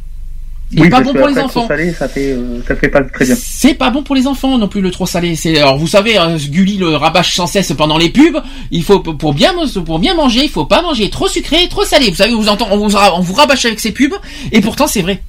Et 0.77 0.89
pas 0.89 1.01
bon 1.01 1.13
pour 1.13 1.27
les 1.27 1.35
enfants. 1.47 1.67
salé, 1.67 1.93
ça 1.93 2.09
fait 2.09 2.31
euh, 2.33 2.61
ça 2.69 2.77
fait 2.77 2.89
pas 2.89 3.03
très 3.03 3.25
bien. 3.25 3.35
C'est 3.37 3.75
pas 3.75 3.91
bon 3.91 4.05
pour 4.05 4.15
les 4.15 4.29
enfants 4.29 4.57
non 4.57 4.69
plus 4.69 4.81
le 4.81 4.93
trop 4.93 5.05
salé. 5.05 5.35
C'est 5.35 5.59
alors 5.59 5.77
vous 5.77 5.89
savez, 5.89 6.17
hein, 6.17 6.37
Gulli 6.37 6.77
le 6.79 6.95
rabâche 6.95 7.35
sans 7.35 7.49
cesse 7.49 7.73
pendant 7.73 7.99
les 7.99 8.09
pubs. 8.09 8.41
Il 8.71 8.85
faut 8.85 9.01
pour 9.01 9.35
bien 9.35 9.53
pour 9.85 9.99
bien 9.99 10.15
manger, 10.15 10.43
il 10.45 10.49
faut 10.49 10.67
pas 10.67 10.81
manger 10.81 11.11
trop 11.11 11.27
sucré, 11.27 11.67
trop 11.69 11.85
salé. 11.85 12.09
Vous 12.09 12.15
savez, 12.15 12.35
vous 12.35 12.49
entend, 12.49 12.69
on 12.71 12.87
vous 12.87 12.97
ra- 12.97 13.17
on 13.17 13.21
vous 13.21 13.35
rabâche 13.35 13.65
avec 13.65 13.81
ces 13.81 13.91
pubs 13.91 14.15
et 14.53 14.61
pourtant 14.61 14.87
c'est 14.87 15.03
vrai. 15.03 15.21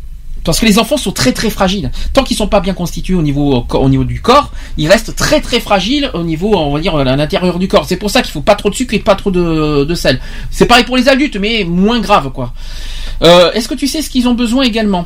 Parce 0.43 0.59
que 0.59 0.65
les 0.65 0.79
enfants 0.79 0.97
sont 0.97 1.11
très 1.11 1.33
très 1.33 1.49
fragiles. 1.51 1.91
Tant 2.13 2.23
qu'ils 2.23 2.35
sont 2.37 2.47
pas 2.47 2.61
bien 2.61 2.73
constitués 2.73 3.13
au 3.13 3.21
niveau 3.21 3.53
au, 3.57 3.61
co- 3.61 3.77
au 3.79 3.89
niveau 3.89 4.03
du 4.03 4.21
corps, 4.21 4.51
ils 4.77 4.87
restent 4.87 5.15
très 5.15 5.39
très 5.39 5.59
fragiles 5.59 6.09
au 6.15 6.23
niveau, 6.23 6.55
on 6.57 6.73
va 6.73 6.79
dire, 6.79 6.95
à 6.95 7.03
l'intérieur 7.03 7.59
du 7.59 7.67
corps. 7.67 7.85
C'est 7.85 7.97
pour 7.97 8.09
ça 8.09 8.23
qu'il 8.23 8.31
faut 8.31 8.41
pas 8.41 8.55
trop 8.55 8.69
de 8.71 8.75
sucre 8.75 8.93
et 8.95 8.99
pas 8.99 9.13
trop 9.15 9.29
de, 9.29 9.83
de 9.83 9.95
sel. 9.95 10.19
C'est 10.49 10.65
pareil 10.65 10.83
pour 10.83 10.97
les 10.97 11.07
adultes, 11.09 11.35
mais 11.37 11.63
moins 11.63 11.99
grave, 11.99 12.31
quoi. 12.31 12.53
Euh, 13.21 13.51
Est-ce 13.53 13.67
que 13.67 13.75
tu 13.75 13.87
sais 13.87 14.01
ce 14.01 14.09
qu'ils 14.09 14.27
ont 14.27 14.33
besoin 14.33 14.63
également? 14.63 15.05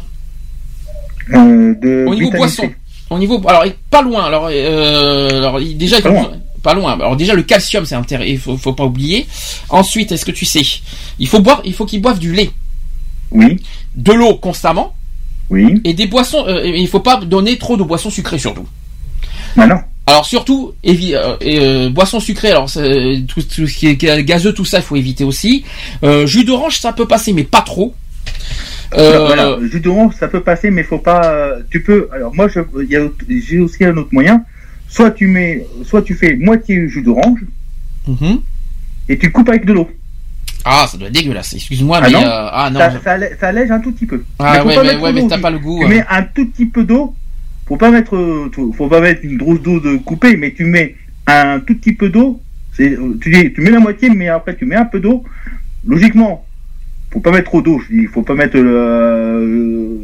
Euh, 1.33 1.75
de 1.81 2.05
au 2.07 2.15
niveau 2.15 2.31
boisson 2.31 2.63
C. 2.63 2.75
Au 3.09 3.19
niveau, 3.19 3.41
alors 3.47 3.65
pas 3.91 4.01
loin. 4.01 4.23
Alors, 4.23 4.47
euh, 4.51 5.59
déjà, 5.75 5.99
loin. 5.99 6.31
pas 6.63 6.73
loin. 6.73 6.93
Alors 6.93 7.15
déjà, 7.17 7.33
le 7.33 7.43
calcium, 7.43 7.85
c'est 7.85 7.95
intéressant. 7.95 8.29
Il 8.31 8.39
faut, 8.39 8.57
faut 8.57 8.73
pas 8.73 8.85
oublier. 8.85 9.27
Ensuite, 9.69 10.11
est-ce 10.11 10.25
que 10.25 10.31
tu 10.31 10.45
sais? 10.45 10.63
Il 11.19 11.27
faut 11.27 11.39
boire, 11.41 11.61
il 11.65 11.73
faut 11.73 11.85
qu'ils 11.85 12.01
boivent 12.01 12.19
du 12.19 12.31
lait, 12.33 12.51
Oui, 13.31 13.61
de 13.95 14.13
l'eau 14.13 14.35
constamment 14.35 14.94
oui. 15.49 15.81
et 15.83 15.93
des 15.93 16.07
boissons. 16.07 16.45
euh, 16.47 16.65
il 16.65 16.87
faut 16.87 16.99
pas 16.99 17.17
donner 17.17 17.57
trop 17.57 17.77
de 17.77 17.83
boissons 17.83 18.09
sucrées 18.09 18.39
surtout. 18.39 18.67
Bah 19.55 19.67
non. 19.67 19.77
Alors 20.07 20.25
surtout, 20.25 20.73
évi- 20.83 21.15
euh, 21.15 21.35
euh, 21.43 21.89
boissons 21.89 22.19
sucrées, 22.19 22.51
alors 22.51 22.69
tout, 22.71 23.41
tout 23.41 23.67
ce 23.67 23.73
qui 23.77 23.87
est 23.87 23.95
gazeux, 24.23 24.53
tout 24.53 24.65
ça, 24.65 24.77
il 24.77 24.83
faut 24.83 24.95
éviter 24.95 25.23
aussi. 25.23 25.63
Euh, 26.03 26.27
jus 26.27 26.43
d'orange, 26.43 26.77
ça 26.79 26.93
peut 26.93 27.07
passer, 27.07 27.33
mais 27.33 27.43
pas 27.43 27.61
trop. 27.61 27.95
Euh, 28.93 29.25
Voilà, 29.25 29.57
jus 29.71 29.79
d'orange, 29.79 30.13
ça 30.19 30.27
peut 30.27 30.41
passer, 30.41 30.69
mais 30.69 30.83
faut 30.83 30.99
pas. 30.99 31.25
euh, 31.25 31.61
Tu 31.71 31.81
peux. 31.81 32.07
Alors 32.13 32.35
moi, 32.35 32.47
j'ai 32.47 33.59
aussi 33.59 33.83
un 33.83 33.97
autre 33.97 34.09
moyen. 34.11 34.43
Soit 34.87 35.11
tu 35.11 35.25
mets, 35.27 35.65
soit 35.83 36.03
tu 36.03 36.13
fais 36.13 36.35
moitié 36.35 36.87
jus 36.87 37.01
d'orange 37.01 37.39
mhm. 38.07 38.39
et 39.09 39.17
tu 39.17 39.31
coupes 39.31 39.49
avec 39.49 39.65
de 39.65 39.73
l'eau. 39.73 39.89
Ah, 40.65 40.85
ça 40.89 40.97
doit 40.97 41.07
être 41.07 41.13
dégueulasse. 41.13 41.53
Excuse-moi, 41.53 41.99
Ah 42.01 42.05
mais 42.07 42.11
non 42.11 42.21
euh, 42.23 42.49
ah 42.51 42.69
non. 42.71 42.79
ça, 42.79 42.91
ça, 43.03 43.17
allè- 43.17 43.37
ça 43.39 43.47
allège 43.49 43.69
un 43.71 43.79
tout 43.79 43.91
petit 43.91 44.07
peu. 44.07 44.23
Ah 44.39 44.65
ouais, 44.65 44.75
mais, 44.83 44.95
ouais, 44.95 45.13
mais 45.13 45.27
t'as 45.27 45.37
pas 45.37 45.51
le 45.51 45.59
goût. 45.59 45.77
Tu 45.79 45.85
hein. 45.85 45.89
mets 45.89 46.03
un 46.09 46.23
tout 46.23 46.45
petit 46.47 46.65
peu 46.65 46.83
d'eau. 46.83 47.13
Faut 47.67 47.77
pas 47.77 47.91
mettre, 47.91 48.15
euh, 48.15 48.51
faut 48.75 48.87
pas 48.87 48.99
mettre 48.99 49.21
une 49.23 49.37
grosse 49.37 49.61
dose 49.61 49.81
de 49.83 49.97
coupée, 49.97 50.37
mais 50.37 50.51
tu 50.53 50.65
mets 50.65 50.95
un 51.27 51.59
tout 51.59 51.75
petit 51.75 51.93
peu 51.93 52.09
d'eau. 52.09 52.41
Euh, 52.79 53.13
tu 53.21 53.31
dis, 53.31 53.53
tu 53.53 53.61
mets 53.61 53.69
la 53.71 53.79
moitié, 53.79 54.09
mais 54.09 54.27
après 54.27 54.55
tu 54.55 54.65
mets 54.65 54.75
un 54.75 54.85
peu 54.85 54.99
d'eau. 54.99 55.23
Logiquement, 55.87 56.45
faut 57.11 57.19
pas 57.19 57.31
mettre 57.31 57.45
trop 57.45 57.61
d'eau. 57.61 57.79
Dis, 57.89 58.05
faut 58.07 58.23
pas 58.23 58.33
mettre 58.35 58.57
le, 58.57 58.65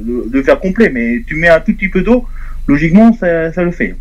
le, 0.06 0.30
le 0.32 0.42
verre 0.42 0.60
complet, 0.60 0.90
mais 0.94 1.24
tu 1.28 1.36
mets 1.36 1.50
un 1.50 1.60
tout 1.60 1.74
petit 1.74 1.90
peu 1.90 2.02
d'eau. 2.02 2.26
Logiquement, 2.68 3.14
ça, 3.14 3.52
ça 3.52 3.64
le 3.64 3.72
fait. 3.72 3.96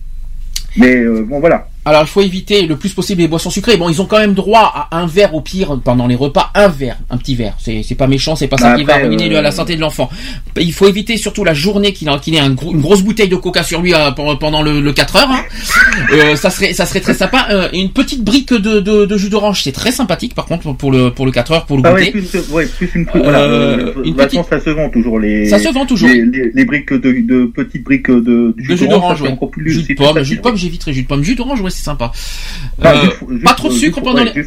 Mais 0.77 0.97
euh, 0.97 1.25
bon, 1.27 1.41
voilà. 1.41 1.69
Alors 1.91 2.03
il 2.03 2.09
faut 2.09 2.21
éviter 2.23 2.67
le 2.67 2.77
plus 2.77 2.93
possible 2.95 3.21
les 3.21 3.27
boissons 3.27 3.51
sucrées. 3.51 3.77
Bon, 3.77 3.89
ils 3.89 4.01
ont 4.01 4.07
quand 4.07 4.21
même 4.21 4.35
droit 4.35 4.89
à 4.91 4.97
un 4.97 5.07
verre 5.07 5.35
au 5.35 5.41
pire 5.41 5.77
pendant 5.85 6.07
les 6.07 6.15
repas, 6.15 6.51
un 6.55 6.69
verre, 6.69 6.99
un 7.11 7.17
petit 7.17 7.35
verre. 7.35 7.55
C'est 7.59 7.83
c'est 7.83 7.97
pas 7.97 8.07
méchant, 8.07 8.37
c'est 8.37 8.47
pas 8.47 8.59
ça 8.59 8.71
Bah, 8.71 8.77
qui 8.79 8.85
va 8.85 8.95
ruiner 8.99 9.35
euh, 9.35 9.43
la 9.43 9.51
santé 9.51 9.75
de 9.75 9.81
l'enfant. 9.81 10.09
Il 10.57 10.73
faut 10.73 10.87
éviter 10.87 11.17
surtout 11.17 11.43
la 11.43 11.53
journée 11.53 11.93
qu'il 11.93 12.09
a- 12.09 12.19
qu'il 12.21 12.37
ait 12.37 12.39
un 12.39 12.51
gros- 12.51 12.73
une 12.73 12.81
grosse 12.81 13.03
bouteille 13.03 13.29
de 13.29 13.35
coca 13.35 13.65
sur 13.65 13.83
lui 13.83 13.93
euh, 13.93 14.13
pendant- 14.13 14.63
le, 14.63 14.81
le 14.81 14.93
4 14.93 15.17
heures. 15.17 15.31
hein. 15.33 15.43
Euh, 16.13 16.37
ça 16.37 16.51
serait 16.51 16.73
ça 16.75 16.87
serait 16.87 17.01
très 17.01 17.15
sympa. 17.15 17.49
Euh, 17.51 17.69
une 17.73 17.91
petite 17.91 18.23
brique 18.23 18.53
de, 18.53 18.79
de, 18.79 19.05
de 19.07 19.17
jus 19.19 19.29
d'orange, 19.29 19.63
c'est 19.65 19.73
très 19.73 19.91
sympathique 19.91 20.35
par 20.35 20.47
contre 20.47 20.73
pour 20.73 20.93
le 20.93 21.11
pour 21.11 21.27
le 21.27 21.33
4 21.33 21.51
heures 21.53 21.67
pour 21.67 21.77
le 21.77 21.83
Ah 21.87 21.91
goûter. 21.93 22.05
ouais, 22.05 22.11
plus, 22.23 22.51
ouais, 22.53 22.67
plus 22.67 22.91
une 22.95 23.07
voilà. 23.13 23.79
Une 24.05 24.15
façon, 24.15 24.45
ça 24.49 24.61
se 24.61 24.71
vend 24.71 24.89
toujours 24.91 25.19
les. 25.19 25.47
Ça 25.49 25.59
se 25.59 25.69
vend 25.73 25.87
toujours. 25.87 26.09
Les, 26.09 26.25
les, 26.25 26.51
les 26.55 26.65
briques 26.65 26.93
de, 26.93 26.99
de 27.21 27.47
petites 27.47 27.83
briques 27.85 28.11
de, 28.11 28.55
jus 28.59 28.87
d'orange, 28.87 29.23
ouais. 29.23 29.31
encore 29.31 29.51
plus. 29.51 29.71
Jus 29.73 29.83
de 29.83 29.95
pomme, 29.95 30.23
jus 30.23 30.37
de 30.37 30.41
pomme, 30.41 30.57
j'éviterai 30.57 30.93
jus 30.93 31.03
de 31.03 31.09
pomme, 31.09 31.23
jus 31.25 31.35
d'orange, 31.35 31.61
ouais, 31.63 31.71
c'est 31.81 31.87
sympa. 31.87 32.13
Ah, 32.83 32.93
Euh, 32.93 33.39
pas 33.45 33.55
trop 33.55 33.69
de 33.69 33.75
sucre 33.75 34.01
pendant 34.03 34.23
les- 34.35 34.43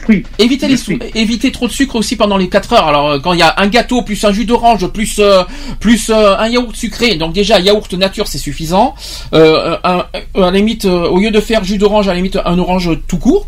sou- 0.78 0.92
éviter 1.16 1.52
trop 1.52 1.68
de 1.68 1.72
sucre 1.74 1.96
aussi 1.96 2.16
pendant 2.16 2.38
les 2.38 2.48
4 2.50 2.74
heures. 2.74 2.88
Alors 2.88 3.10
euh, 3.10 3.20
quand 3.20 3.34
il 3.34 3.40
y 3.40 3.44
a 3.44 3.54
un 3.58 3.68
gâteau 3.68 4.02
plus 4.04 4.24
un 4.24 4.32
jus 4.32 4.46
d'orange 4.46 4.88
plus 4.88 5.18
euh, 5.20 5.44
plus 5.80 6.10
euh, 6.10 6.38
un 6.38 6.48
yaourt 6.48 6.76
sucré, 6.76 7.16
donc 7.16 7.34
déjà 7.34 7.60
yaourt 7.60 7.92
nature 7.94 8.28
c'est 8.28 8.38
suffisant. 8.38 8.94
Euh, 9.34 9.78
un- 9.84 10.06
à 10.36 10.40
la 10.40 10.52
limite 10.52 10.86
au 10.86 11.18
lieu 11.20 11.32
de 11.32 11.40
faire 11.40 11.64
jus 11.64 11.78
d'orange, 11.78 12.08
à 12.08 12.12
la 12.12 12.18
limite 12.18 12.38
un 12.46 12.58
orange 12.60 12.90
tout 13.08 13.18
court. 13.18 13.48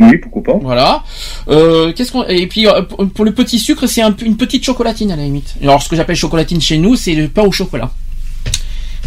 Oui, 0.00 0.16
pourquoi 0.18 0.42
pas. 0.44 0.58
Voilà. 0.62 1.02
Euh, 1.48 1.92
qu'est-ce 1.92 2.12
qu'on 2.12 2.24
et 2.24 2.46
puis 2.46 2.66
pour 2.88 3.08
pour 3.10 3.24
le 3.24 3.32
petit 3.32 3.58
sucre 3.58 3.86
c'est 3.86 4.00
un, 4.02 4.14
une 4.24 4.36
petite 4.36 4.64
chocolatine 4.64 5.10
à 5.10 5.16
la 5.16 5.24
limite. 5.24 5.54
Alors 5.62 5.82
ce 5.82 5.88
que 5.88 5.96
j'appelle 5.96 6.16
chocolatine 6.16 6.60
chez 6.60 6.78
nous 6.78 6.94
c'est 6.96 7.14
le 7.14 7.28
pain 7.28 7.42
au 7.42 7.52
chocolat. 7.52 7.90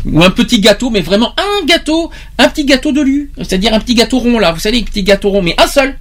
Ou 0.05 0.23
un 0.23 0.31
petit 0.31 0.59
gâteau, 0.59 0.89
mais 0.89 1.01
vraiment 1.01 1.33
un 1.37 1.65
gâteau, 1.65 2.09
un 2.39 2.49
petit 2.49 2.65
gâteau 2.65 2.91
de 2.91 3.01
lu, 3.01 3.31
c'est-à-dire 3.37 3.73
un 3.73 3.79
petit 3.79 3.93
gâteau 3.93 4.17
rond 4.19 4.39
là, 4.39 4.51
vous 4.51 4.59
savez, 4.59 4.77
les 4.79 4.83
petits 4.83 5.03
gâteaux 5.03 5.29
ronds, 5.29 5.43
mais 5.43 5.53
un 5.59 5.67
seul, 5.67 5.95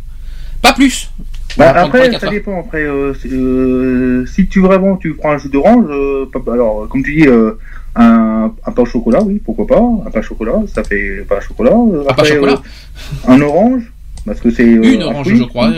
pas 0.62 0.72
plus. 0.72 1.10
Bah, 1.58 1.70
après, 1.76 2.16
ça 2.18 2.28
dépend. 2.30 2.60
Après, 2.60 2.82
euh, 2.84 3.12
euh, 3.26 4.24
si 4.26 4.46
tu 4.46 4.60
vraiment 4.60 4.96
tu 4.96 5.14
prends 5.14 5.32
un 5.32 5.38
jus 5.38 5.48
d'orange, 5.48 5.84
euh, 5.90 6.26
alors 6.52 6.86
comme 6.88 7.02
tu 7.02 7.16
dis, 7.22 7.26
un, 7.96 8.52
un 8.66 8.72
pain 8.72 8.82
au 8.82 8.86
chocolat, 8.86 9.20
oui, 9.22 9.40
pourquoi 9.44 9.66
pas. 9.66 9.80
Un 10.06 10.10
pain 10.10 10.20
au 10.20 10.22
chocolat, 10.22 10.54
ça 10.72 10.84
fait 10.84 11.24
pain 11.28 11.36
au 11.38 11.40
chocolat. 11.40 11.72
Euh, 11.72 11.74
Un 11.74 12.04
pain 12.04 12.06
au 12.06 12.10
après, 12.10 12.28
chocolat. 12.34 12.62
un 13.26 13.40
orange, 13.40 13.92
parce 14.24 14.40
que 14.40 14.50
c'est 14.50 14.62
Une 14.64 15.02
un 15.02 15.06
orange, 15.06 15.26
fruit. 15.26 15.38
je 15.38 15.44
crois. 15.44 15.72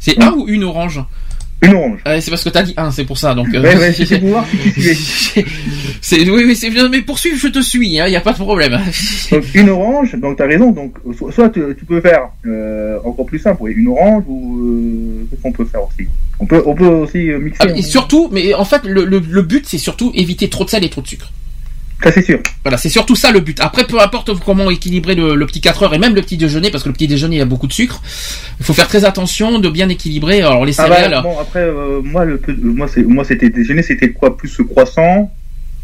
C'est 0.00 0.20
un 0.20 0.32
ou 0.32 0.46
une 0.48 0.64
orange? 0.64 1.00
Une 1.62 1.74
orange. 1.74 2.00
Ah, 2.04 2.20
C'est 2.20 2.30
parce 2.30 2.42
que 2.44 2.48
t'as 2.48 2.62
dit 2.62 2.74
un, 2.76 2.90
c'est 2.90 3.04
pour 3.04 3.18
ça. 3.18 3.34
Donc, 3.34 3.48
euh, 3.54 3.60
Ouais, 3.62 3.76
ouais, 3.76 3.92
c'était 3.92 4.18
pour 4.18 4.30
voir 4.30 4.46
si 4.50 4.58
tu 4.72 4.94
suivais. 4.94 5.46
c'est 6.00 6.28
oui, 6.30 6.42
oui, 6.46 6.56
c'est. 6.56 6.70
Mais 6.90 7.02
poursuivre, 7.02 7.36
je 7.38 7.48
te 7.48 7.60
suis. 7.60 7.88
Il 7.88 8.00
hein, 8.00 8.08
y 8.08 8.16
a 8.16 8.20
pas 8.20 8.32
de 8.32 8.38
problème. 8.38 8.78
Donc 9.30 9.44
une 9.54 9.68
orange, 9.68 10.14
donc 10.16 10.36
t'as 10.38 10.46
raison. 10.46 10.70
Donc 10.70 10.94
so- 11.18 11.30
soit 11.30 11.50
tu, 11.50 11.60
tu 11.78 11.84
peux 11.84 12.00
faire 12.00 12.28
euh, 12.46 12.98
encore 13.04 13.26
plus 13.26 13.38
simple, 13.38 13.58
oui, 13.62 13.72
une 13.76 13.88
orange 13.88 14.24
ou 14.26 14.58
euh, 14.64 15.26
qu'est-ce 15.30 15.42
qu'on 15.42 15.52
peut 15.52 15.64
faire 15.64 15.82
aussi? 15.82 16.08
On 16.38 16.46
peut 16.46 16.62
on 16.66 16.74
peut 16.74 16.86
aussi 16.86 17.30
euh, 17.30 17.38
mixer. 17.38 17.58
Ah, 17.62 17.66
hein. 17.70 17.74
et 17.76 17.82
surtout, 17.82 18.28
mais 18.32 18.54
en 18.54 18.64
fait, 18.64 18.82
le, 18.84 19.04
le, 19.04 19.18
le 19.20 19.42
but, 19.42 19.66
c'est 19.68 19.78
surtout 19.78 20.10
éviter 20.14 20.48
trop 20.48 20.64
de 20.64 20.70
sel 20.70 20.84
et 20.84 20.88
trop 20.88 21.02
de 21.02 21.06
sucre. 21.08 21.30
Ça 22.02 22.10
c'est 22.12 22.22
sûr. 22.22 22.38
Voilà, 22.64 22.78
c'est 22.78 22.88
surtout 22.88 23.14
ça 23.14 23.30
le 23.30 23.40
but. 23.40 23.60
Après, 23.60 23.86
peu 23.86 24.00
importe 24.00 24.30
comment 24.44 24.70
équilibrer 24.70 25.14
le, 25.14 25.34
le 25.34 25.46
petit 25.46 25.60
4 25.60 25.82
heures 25.82 25.94
et 25.94 25.98
même 25.98 26.14
le 26.14 26.22
petit 26.22 26.36
déjeuner, 26.36 26.70
parce 26.70 26.82
que 26.82 26.88
le 26.88 26.94
petit 26.94 27.08
déjeuner 27.08 27.36
il 27.36 27.38
y 27.40 27.42
a 27.42 27.46
beaucoup 27.46 27.66
de 27.66 27.72
sucre. 27.72 28.00
Il 28.58 28.64
faut 28.64 28.72
faire 28.72 28.88
très 28.88 29.04
attention 29.04 29.58
de 29.58 29.68
bien 29.68 29.88
équilibrer. 29.88 30.40
Alors 30.40 30.64
les 30.64 30.78
Ah 30.80 30.88
bah, 30.88 30.96
céréales, 30.96 31.22
bon 31.22 31.38
après 31.38 31.60
euh, 31.60 32.00
moi 32.02 32.24
le 32.24 32.38
peu- 32.38 32.56
moi 32.62 32.88
c'est 32.88 33.02
moi 33.02 33.24
c'était 33.24 33.50
déjeuner 33.50 33.82
c'était 33.82 34.10
quoi? 34.12 34.36
Plus 34.36 34.56
croissant? 34.68 35.30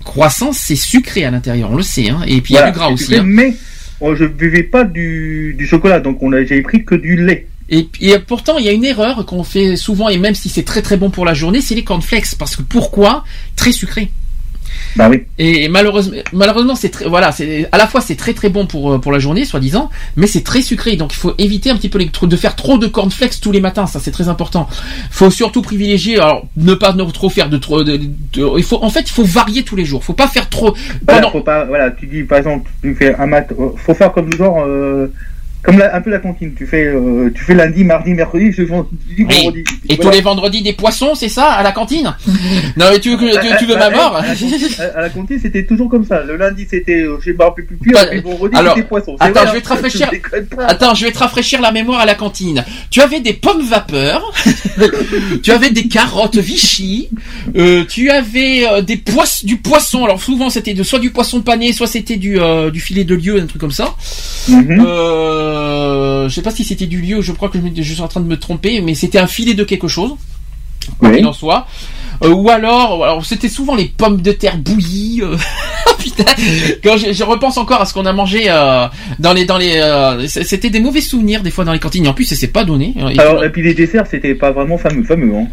croissant, 0.05 0.53
c'est 0.53 0.77
sucré 0.77 1.25
à 1.25 1.31
l'intérieur, 1.31 1.70
on 1.73 1.77
le 1.77 1.83
sait. 1.83 2.09
Hein. 2.11 2.20
Et 2.28 2.41
puis 2.41 2.55
il 2.55 2.57
y 2.57 2.59
a 2.61 2.70
du 2.70 2.73
gras 2.78 2.89
aussi. 2.91 3.17
hein. 3.17 3.23
Mais 3.27 3.55
oh, 4.01 4.15
je 4.15 4.25
buvais 4.25 4.62
pas 4.62 4.85
du, 4.85 5.55
du 5.59 5.67
chocolat 5.67 6.01
donc 6.01 6.23
on 6.23 6.33
a 6.33 6.45
j'avais 6.45 6.62
pris 6.62 6.85
que 6.85 6.95
du 6.95 7.17
lait. 7.25 7.49
Et, 7.69 7.89
et 8.01 8.17
pourtant, 8.20 8.59
il 8.59 8.65
y 8.65 8.69
a 8.69 8.73
une 8.73 8.85
erreur 8.85 9.27
qu'on 9.27 9.43
fait 9.43 9.75
souvent, 9.75 10.09
et 10.09 10.19
même 10.19 10.36
si 10.36 10.49
c'est 10.49 10.62
très 10.62 10.83
très 10.83 10.97
bon 10.97 11.11
pour 11.11 11.25
la 11.25 11.35
journée, 11.35 11.61
c'est 11.61 11.75
les 11.75 11.83
cornflakes. 11.83 12.36
Parce 12.39 12.55
que 12.55 12.62
pourquoi? 12.62 13.25
Très 13.57 13.73
sucré. 13.73 14.12
Bah 14.97 15.08
oui. 15.10 15.25
Et 15.39 15.68
malheureusement, 15.68 16.16
malheureusement, 16.33 16.75
c'est 16.75 16.89
très, 16.89 17.07
voilà, 17.07 17.31
c'est 17.31 17.68
à 17.70 17.76
la 17.78 17.86
fois 17.86 18.00
c'est 18.00 18.16
très 18.16 18.33
très 18.33 18.49
bon 18.49 18.66
pour 18.66 18.92
euh, 18.94 18.99
pour 18.99 19.12
la 19.12 19.18
journée, 19.18 19.44
soi-disant, 19.44 19.91
mais 20.16 20.26
c'est 20.26 20.42
très 20.42 20.62
sucré. 20.62 20.97
Donc 20.97 21.12
il 21.12 21.16
faut 21.16 21.34
éviter 21.39 21.70
un 21.70 21.76
petit 21.76 21.89
peu 21.91 21.99
les, 21.99 22.10
de 22.23 22.36
faire 22.36 22.57
trop 22.57 22.78
de 22.78 22.86
cornflakes 22.86 23.41
tous 23.41 23.52
les 23.52 23.60
matins. 23.60 23.86
Ça 23.86 24.00
c'est 24.00 24.10
très 24.10 24.28
important. 24.28 24.68
faut 25.10 25.31
surtout 25.31 25.60
privilégier, 25.62 26.16
alors 26.16 26.47
ne 26.57 26.75
pas 26.75 26.92
ne 26.94 27.05
trop 27.05 27.28
faire 27.28 27.49
de 27.50 27.58
trop. 27.58 27.84
De, 27.84 27.97
de- 27.99 28.58
il 28.58 28.65
faut 28.65 28.83
en 28.83 28.91
fait 28.91 29.02
il 29.02 29.12
faut 29.12 29.25
varier 29.25 29.62
tous 29.65 29.76
les 29.76 29.84
jours. 29.84 30.02
Faut 30.02 30.15
pas 30.15 30.28
faire 30.28 30.49
trop. 30.49 30.75
Voilà, 31.07 31.20
pendant- 31.20 31.31
faut 31.33 31.41
pas 31.42 31.65
voilà 31.66 31.91
tu 31.91 32.07
dis 32.07 32.23
par 32.23 32.39
exemple 32.39 32.70
tu 32.83 32.94
fais 32.94 33.15
un 33.16 33.26
mat 33.26 33.47
euh, 33.52 33.68
faut 33.76 33.94
faire 33.94 34.12
comme 34.12 34.33
genre 34.33 34.65
euh, 34.66 35.12
comme 35.67 35.78
la- 35.78 35.95
un 35.95 36.01
peu 36.01 36.11
la 36.11 36.19
cantine 36.20 36.55
tu 36.57 36.67
fais 36.67 36.86
euh, 36.86 37.31
tu 37.35 37.45
fais 37.45 37.55
lundi 37.55 37.85
mardi 37.85 38.15
mercredi 38.15 38.53
jeudi 38.53 38.70
vendredi 38.70 38.97
Oui. 39.19 39.25
vendredi. 39.28 39.65
Et 39.91 39.97
tous 39.99 40.11
les 40.11 40.20
vendredis 40.23 40.62
des 40.62 40.73
poissons, 40.73 41.15
c'est 41.15 41.28
ça 41.28 41.51
à 41.51 41.62
la 41.62 41.73
cantine? 41.73 42.15
Non 42.77 42.86
mais 42.91 42.99
tu 43.01 43.11
veux 43.11 43.17
que 43.17 43.41
tu, 43.41 43.57
tu 43.59 43.67
veux 43.67 43.77
ma 43.77 43.91
mort? 43.91 44.17
À, 44.17 45.01
la 45.03 45.11
cantine- 45.11 45.39
c'était 45.41 45.65
toujours 45.65 45.89
comme 45.91 46.05
ça. 46.05 46.23
Le 46.23 46.36
lundi, 46.36 46.67
c'était 46.70 47.03
euh, 47.03 47.19
plus 47.19 47.65
plus 47.65 47.93
Pas- 47.93 48.05
et 48.05 48.09
puis 48.09 48.17
le 48.17 48.23
vendredi, 48.23 48.57
c'était 48.57 48.83
poisson. 48.89 49.17
Attends, 49.20 49.41
vrai, 49.41 49.49
je 49.49 49.53
vais 49.55 49.61
te 49.61 49.67
hein, 49.67 49.70
rafraîchir. 49.75 50.11
je. 50.12 50.62
Attends, 50.67 50.95
je 50.95 51.05
vais 51.05 51.12
te 51.12 51.19
rafraîchir 51.19 51.61
la 51.61 51.73
mémoire 51.73 52.01
à 52.01 52.07
la 52.07 52.15
cantine. 52.15 52.65
Tu 52.91 53.01
avais 53.01 53.20
des 53.20 53.33
pommes 53.35 53.62
vapeur, 53.62 54.33
tu 55.43 55.51
avais 55.51 55.70
des 55.70 55.89
carottes 55.89 56.36
Vichy, 56.36 57.09
euh, 57.57 57.85
tu 57.89 58.11
avais 58.11 58.83
des 58.83 58.97
du 59.45 59.57
poisson. 59.57 60.05
Alors 60.05 60.23
souvent 60.23 60.51
c'était 60.51 60.75
soit 60.85 60.99
du 60.99 61.11
poisson 61.11 61.41
pané, 61.43 61.73
soit 61.73 61.86
c'était 61.86 62.17
du 62.17 62.39
euh, 62.41 62.70
du 62.70 62.81
filet 62.81 63.05
de 63.05 63.15
lieu, 63.15 63.41
un 63.41 63.47
truc 63.47 63.61
comme 63.61 63.70
ça. 63.70 63.95
Mhm. 64.49 64.85
Euh, 64.86 65.56
je 66.28 66.35
sais 66.35 66.43
pas 66.43 66.51
si 66.51 66.65
c'était 66.65 66.86
du 66.86 67.01
lieu. 67.01 67.20
Je 67.20 67.33
crois 67.33 67.49
que 67.49 67.59
je, 67.59 67.62
me- 67.62 67.70
je 67.75 67.93
suis 67.93 68.02
en 68.02 68.09
train 68.09 68.20
de 68.20 68.26
me 68.26 68.39
tromper, 68.39 68.81
mais 68.81 68.94
c'était 68.94 69.18
un 69.18 69.26
filet 69.26 69.55
de 69.55 69.65
quelque 69.65 69.89
chose. 69.89 70.12
Oui. 71.02 71.25
en 71.25 71.33
soit. 71.33 71.67
Euh, 72.23 72.31
ou 72.31 72.49
alors, 72.49 73.02
alors 73.05 73.25
c'était 73.26 73.49
souvent 73.49 73.75
les 73.75 73.86
pommes 73.86 74.23
de 74.23 74.31
terre 74.33 74.57
bouillies. 74.57 75.20
euh, 75.23 75.36
Putain, 75.99 76.25
quand 76.85 76.97
je, 76.97 77.12
je 77.12 77.25
repense 77.25 77.59
encore 77.59 77.81
à 77.81 77.86
ce 77.86 77.93
qu'on 77.93 78.07
a 78.07 78.12
mangé 78.12 78.44
euh, 78.49 78.86
dans 79.18 79.33
les 79.33 79.44
dans 79.44 79.59
les, 79.59 79.73
euh, 79.78 80.26
c'était 80.28 80.70
des 80.70 80.78
mauvais 80.81 81.01
souvenirs 81.01 81.43
des 81.43 81.51
fois 81.51 81.65
dans 81.65 81.73
les 81.73 81.81
cantines. 81.81 82.07
En 82.07 82.12
plus, 82.15 82.25
ça 82.25 82.36
s'est 82.36 82.47
pas 82.49 82.62
donné. 82.65 82.94
Et- 83.12 83.18
Alors, 83.18 83.43
et 83.44 83.51
puis 83.51 83.62
les 83.62 83.75
desserts, 83.75 84.07
c'était 84.09 84.35
pas 84.36 84.52
vraiment 84.52 84.78
fameux, 84.78 85.02
fameux, 85.02 85.35
hein. 85.35 85.49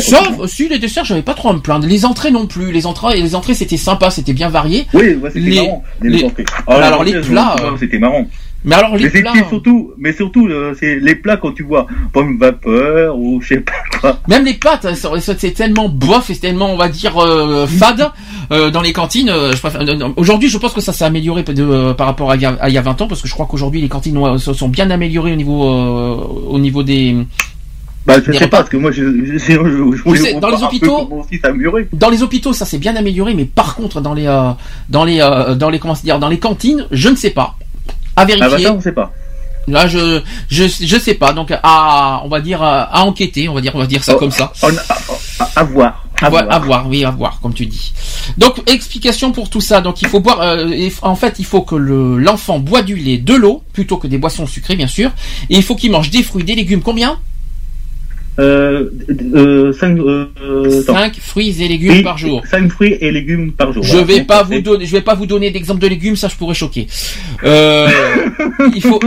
Sauf, 0.00 0.46
si 0.46 0.68
les 0.68 0.78
desserts, 0.78 1.04
j'avais 1.04 1.22
pas 1.22 1.34
trop 1.34 1.50
à 1.50 1.52
me 1.52 1.60
plaindre. 1.60 1.86
Les 1.86 2.04
entrées 2.06 2.30
non 2.30 2.46
plus. 2.46 2.72
Les 2.72 2.86
entrées, 2.86 3.20
les 3.20 3.34
entrées, 3.34 3.54
c'était 3.54 3.76
sympa, 3.76 4.10
c'était 4.10 4.32
bien 4.32 4.48
varié. 4.48 4.86
Oui, 4.94 5.14
ouais, 5.14 5.30
c'était 5.32 5.40
les- 5.50 5.56
marrant. 5.62 5.84
Les, 6.00 6.08
les- 6.16 6.24
entrées. 6.24 6.44
Alors, 6.66 7.04
les 7.04 7.20
plats, 7.20 7.56
euh, 7.62 7.70
C'était 7.78 7.98
marrant. 7.98 8.26
Mais 8.64 8.76
alors 8.76 8.96
les 8.96 9.04
mais 9.12 9.22
plats, 9.22 9.32
c'est 9.34 9.48
surtout, 9.48 9.90
mais 9.98 10.12
surtout, 10.12 10.46
euh, 10.46 10.72
c'est 10.78 11.00
les 11.00 11.16
plats 11.16 11.36
quand 11.36 11.50
tu 11.52 11.64
vois 11.64 11.86
pommes 12.12 12.38
vapeur 12.38 13.16
ou 13.18 13.40
je 13.40 13.48
sais 13.48 13.60
pas 13.60 13.72
quoi. 14.00 14.18
même 14.28 14.44
les 14.44 14.54
pâtes, 14.54 14.84
hein, 14.84 14.94
c'est 14.94 15.50
tellement 15.52 15.88
bof 15.88 16.30
et 16.30 16.34
c'est 16.34 16.40
tellement, 16.40 16.72
on 16.72 16.76
va 16.76 16.88
dire, 16.88 17.18
euh, 17.18 17.66
fade 17.66 18.10
euh, 18.52 18.70
dans 18.70 18.80
les 18.82 18.92
cantines. 18.92 19.30
euh, 19.30 19.52
euh, 19.64 20.08
Aujourd'hui, 20.16 20.48
je 20.48 20.58
pense 20.58 20.72
que 20.74 20.80
ça 20.80 20.92
s'est 20.92 21.04
amélioré 21.04 21.42
de- 21.42 21.60
euh, 21.62 21.92
par 21.94 22.06
rapport 22.06 22.30
à 22.30 22.36
il, 22.36 22.42
y 22.42 22.46
a, 22.46 22.50
à 22.60 22.68
il 22.68 22.74
y 22.74 22.78
a 22.78 22.82
20 22.82 23.00
ans, 23.02 23.08
parce 23.08 23.20
que 23.20 23.26
je 23.28 23.32
crois 23.34 23.46
qu'aujourd'hui 23.46 23.80
les 23.80 23.88
cantines 23.88 24.16
ont- 24.16 24.38
sont 24.38 24.68
bien 24.68 24.90
améliorées 24.90 25.32
au 25.32 25.36
niveau, 25.36 25.64
euh, 25.68 26.14
au 26.50 26.58
niveau 26.60 26.84
des, 26.84 27.16
Bah 28.06 28.14
je 28.24 28.30
sais 28.32 28.38
repas. 28.44 28.48
pas 28.48 28.56
parce 28.58 28.68
que 28.70 28.76
moi 28.76 28.92
je, 28.92 29.02
je, 29.02 29.38
je, 29.38 29.38
je, 29.38 30.22
sais, 30.22 30.34
dans 30.34 30.48
les 30.50 30.62
hôpitaux-. 30.62 31.08
Dans 31.92 32.10
les 32.10 32.22
hôpitaux, 32.22 32.52
ça 32.52 32.64
s'est 32.64 32.78
bien 32.78 32.94
amélioré, 32.94 33.34
mais 33.34 33.44
par 33.44 33.74
contre, 33.74 34.00
dans 34.00 34.14
les, 34.14 34.26
euh, 34.28 34.50
dans 34.88 35.04
les, 35.04 35.20
euh, 35.20 35.56
dans 35.56 35.68
les, 35.70 35.80
comment 35.80 35.96
se 35.96 36.02
dire, 36.02 36.20
dans 36.20 36.28
les 36.28 36.38
cantines, 36.38 36.86
je 36.92 37.08
ne 37.08 37.16
sais 37.16 37.30
pas. 37.30 37.56
À 38.16 38.22
Ah 38.22 38.24
bah 38.26 38.34
vérifier. 38.36 38.68
on 38.70 38.80
sait 38.80 38.92
pas. 38.92 39.12
Là, 39.68 39.86
je, 39.86 40.20
je, 40.50 40.64
je 40.64 40.98
sais 40.98 41.14
pas. 41.14 41.32
Donc, 41.32 41.52
à, 41.62 42.20
on 42.24 42.28
va 42.28 42.40
dire, 42.40 42.60
à, 42.62 43.04
enquêter, 43.04 43.48
on 43.48 43.54
va 43.54 43.60
dire, 43.60 43.72
on 43.74 43.78
va 43.78 43.86
dire 43.86 44.02
ça 44.02 44.14
Oh. 44.16 44.18
comme 44.18 44.32
ça. 44.32 44.52
On 44.62 44.68
a- 44.68 44.80
à, 45.38 45.60
à 45.60 45.62
voir. 45.64 46.04
À 46.20 46.30
voir, 46.30 46.44
à 46.50 46.58
voir, 46.60 46.88
oui, 46.88 47.04
à 47.04 47.10
voir, 47.10 47.40
comme 47.40 47.52
tu 47.54 47.66
dis. 47.66 47.92
Donc, 48.38 48.60
explication 48.70 49.32
pour 49.32 49.50
tout 49.50 49.60
ça. 49.60 49.80
Donc, 49.80 50.02
il 50.02 50.08
faut 50.08 50.20
boire. 50.20 50.40
euh, 50.40 50.88
en 51.02 51.14
fait, 51.16 51.36
il 51.38 51.44
faut 51.44 51.62
que 51.62 51.74
le 51.74 52.18
l'enfant 52.18 52.58
boit 52.60 52.82
du 52.82 52.94
lait, 52.96 53.18
de 53.18 53.34
l'eau, 53.34 53.62
plutôt 53.72 53.96
que 53.96 54.06
des 54.08 54.18
boissons 54.18 54.46
sucrées, 54.46 54.76
bien 54.76 54.86
sûr. 54.88 55.10
Et 55.50 55.56
il 55.56 55.62
faut 55.62 55.74
qu'il 55.76 55.90
mange 55.92 56.10
des 56.10 56.22
fruits, 56.22 56.44
des 56.44 56.54
légumes. 56.54 56.82
Combien? 56.82 57.18
Euh, 58.38 58.88
euh, 59.34 59.72
5 59.74 59.98
euh, 59.98 60.80
attends. 60.80 60.94
5 60.94 61.16
fruits 61.20 61.54
et 61.62 61.68
légumes 61.68 62.02
par 62.02 62.16
jour. 62.16 62.42
cinq 62.50 62.70
fruits 62.70 62.96
et 62.98 63.10
légumes 63.12 63.52
par 63.52 63.72
jour. 63.74 63.82
Je 63.82 63.90
Voilà. 63.90 64.06
vais 64.06 64.18
Donc, 64.20 64.26
pas 64.26 64.42
vous 64.42 64.60
donner, 64.60 64.86
je 64.86 64.92
vais 64.92 65.02
pas 65.02 65.14
vous 65.14 65.26
donner 65.26 65.50
d'exemple 65.50 65.80
de 65.82 65.86
légumes, 65.86 66.16
ça 66.16 66.28
je 66.28 66.36
pourrais 66.36 66.54
choquer. 66.54 66.86
Euh, 67.44 67.88
il 68.74 68.80
faut 68.80 68.98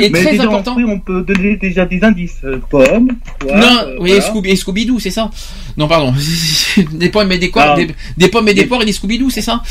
et 0.00 0.10
Mais 0.10 0.20
très 0.20 0.30
déjà, 0.32 0.42
en 0.44 0.46
important. 0.48 0.72
fruits, 0.72 0.84
on 0.84 0.98
peut 0.98 1.22
donner 1.22 1.56
déjà 1.56 1.86
des 1.86 2.02
indices. 2.02 2.40
Pommes, 2.70 3.08
poires, 3.38 3.56
Non, 3.56 3.92
oui, 4.00 4.10
voilà. 4.10 4.20
Scooby, 4.20 4.50
et 4.50 4.56
Scooby-Doo, 4.56 4.98
c'est 4.98 5.10
ça? 5.10 5.30
Non, 5.76 5.86
pardon. 5.86 6.12
des 6.92 7.08
pommes 7.08 7.30
et 7.30 7.38
des 7.38 7.48
poires, 7.50 7.74
Ah. 7.74 7.76
des, 7.76 7.86
des 8.16 8.28
pommes 8.28 8.48
et 8.48 8.54
des 8.54 8.62
Des- 8.62 8.66
poires 8.66 8.82
et 8.82 8.86
des 8.86 8.92
Scooby-Doo, 8.92 9.30
c'est 9.30 9.42
ça? 9.42 9.62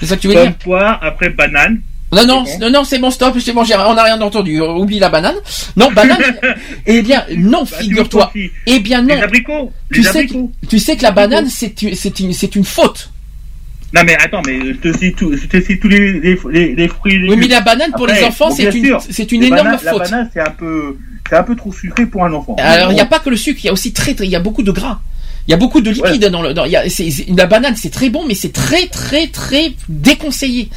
C'est 0.00 0.06
ça 0.06 0.16
que 0.16 0.22
tu 0.22 0.26
veux 0.28 0.34
Pommes, 0.34 0.42
dire? 0.42 0.56
poires, 0.58 0.98
après 1.02 1.30
banane. 1.30 1.80
Non, 2.12 2.24
non, 2.24 2.44
non, 2.60 2.70
non, 2.70 2.84
c'est 2.84 2.98
bon, 2.98 3.10
stop, 3.10 3.36
c'est 3.40 3.52
bon, 3.52 3.62
on 3.62 3.94
n'a 3.94 4.02
rien 4.04 4.20
entendu. 4.20 4.60
Oublie 4.60 4.98
la 4.98 5.08
banane. 5.08 5.34
Non, 5.76 5.90
banane. 5.90 6.22
eh 6.86 7.02
bien, 7.02 7.24
non, 7.36 7.64
Bah, 7.64 7.78
figure-toi. 7.78 8.32
Eh 8.66 8.78
bien, 8.80 9.02
non. 9.02 9.16
Les 9.16 9.22
abricots. 9.22 9.72
Tu 9.92 10.02
sais, 10.02 10.26
que, 10.26 10.34
tu 10.68 10.78
sais 10.78 10.96
que 10.96 11.02
la 11.02 11.10
banane, 11.10 11.48
c'est 11.50 11.80
une, 12.20 12.64
faute. 12.64 13.10
Non 13.94 14.02
mais 14.04 14.16
attends, 14.16 14.42
mais 14.44 14.58
je 14.60 14.72
te 14.72 14.98
cite, 14.98 15.16
tout, 15.16 15.32
je 15.34 15.46
te 15.46 15.60
cite 15.60 15.80
tous 15.80 15.88
les, 15.88 16.20
les, 16.20 16.38
les, 16.50 16.74
les 16.74 16.88
fruits. 16.88 17.28
Oui, 17.28 17.36
mais 17.36 17.46
la 17.46 17.60
banane 17.60 17.92
pour 17.92 18.04
Après, 18.04 18.20
les 18.20 18.26
enfants, 18.26 18.48
bon, 18.48 18.54
c'est 18.54 18.74
une, 18.74 18.96
c'est 19.08 19.30
une 19.30 19.44
énorme 19.44 19.62
bananes- 19.62 19.78
faute. 19.78 19.98
La 20.00 20.04
banane, 20.10 20.30
c'est 20.34 20.40
un 20.40 20.50
peu, 20.50 20.96
c'est 21.30 21.36
un 21.36 21.42
peu 21.44 21.54
trop 21.54 21.72
sucré 21.72 22.04
pour 22.04 22.24
un 22.24 22.32
enfant. 22.32 22.56
Alors, 22.58 22.90
il 22.90 22.94
n'y 22.94 23.00
a 23.00 23.06
pas 23.06 23.20
que 23.20 23.30
le 23.30 23.36
sucre, 23.36 23.60
il 23.62 23.66
y 23.66 23.70
a 23.70 23.72
aussi 23.72 23.92
très, 23.92 24.14
très, 24.14 24.26
il 24.26 24.30
y 24.30 24.36
a 24.36 24.40
beaucoup 24.40 24.64
de 24.64 24.72
gras. 24.72 25.00
Il 25.46 25.52
y 25.52 25.54
a 25.54 25.56
beaucoup 25.56 25.80
de 25.80 25.90
lipides 25.90 26.26
dans 26.26 26.42
le, 26.42 26.52
dans, 26.52 26.64
y 26.64 26.74
a, 26.74 26.82
la 27.36 27.46
banane, 27.46 27.76
c'est 27.76 27.90
très 27.90 28.10
bon, 28.10 28.24
mais 28.26 28.34
c'est 28.34 28.52
très, 28.52 28.88
très, 28.88 29.28
très 29.28 29.72
déconseillé. 29.88 30.68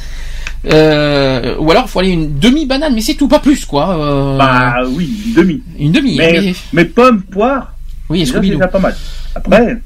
Euh, 0.66 1.56
ou 1.58 1.70
alors, 1.70 1.84
il 1.86 1.88
faut 1.90 2.00
aller 2.00 2.10
une 2.10 2.38
demi-banane, 2.38 2.94
mais 2.94 3.00
c'est 3.00 3.14
tout, 3.14 3.28
pas 3.28 3.38
plus, 3.38 3.64
quoi. 3.64 3.96
Euh, 3.96 4.36
Bah 4.38 4.76
oui, 4.88 5.10
une 5.28 5.34
demi. 5.34 5.62
une 5.78 5.92
demi, 5.92 6.16
Mais, 6.18 6.32
mais- 6.32 6.54
mais 6.72 6.84
pommes, 6.84 7.22
poires, 7.22 7.74
oui, 8.08 8.26
c'est 8.26 8.40
déjà 8.40 8.68
pas 8.68 8.78
mal. 8.78 8.94
Après, 9.34 9.78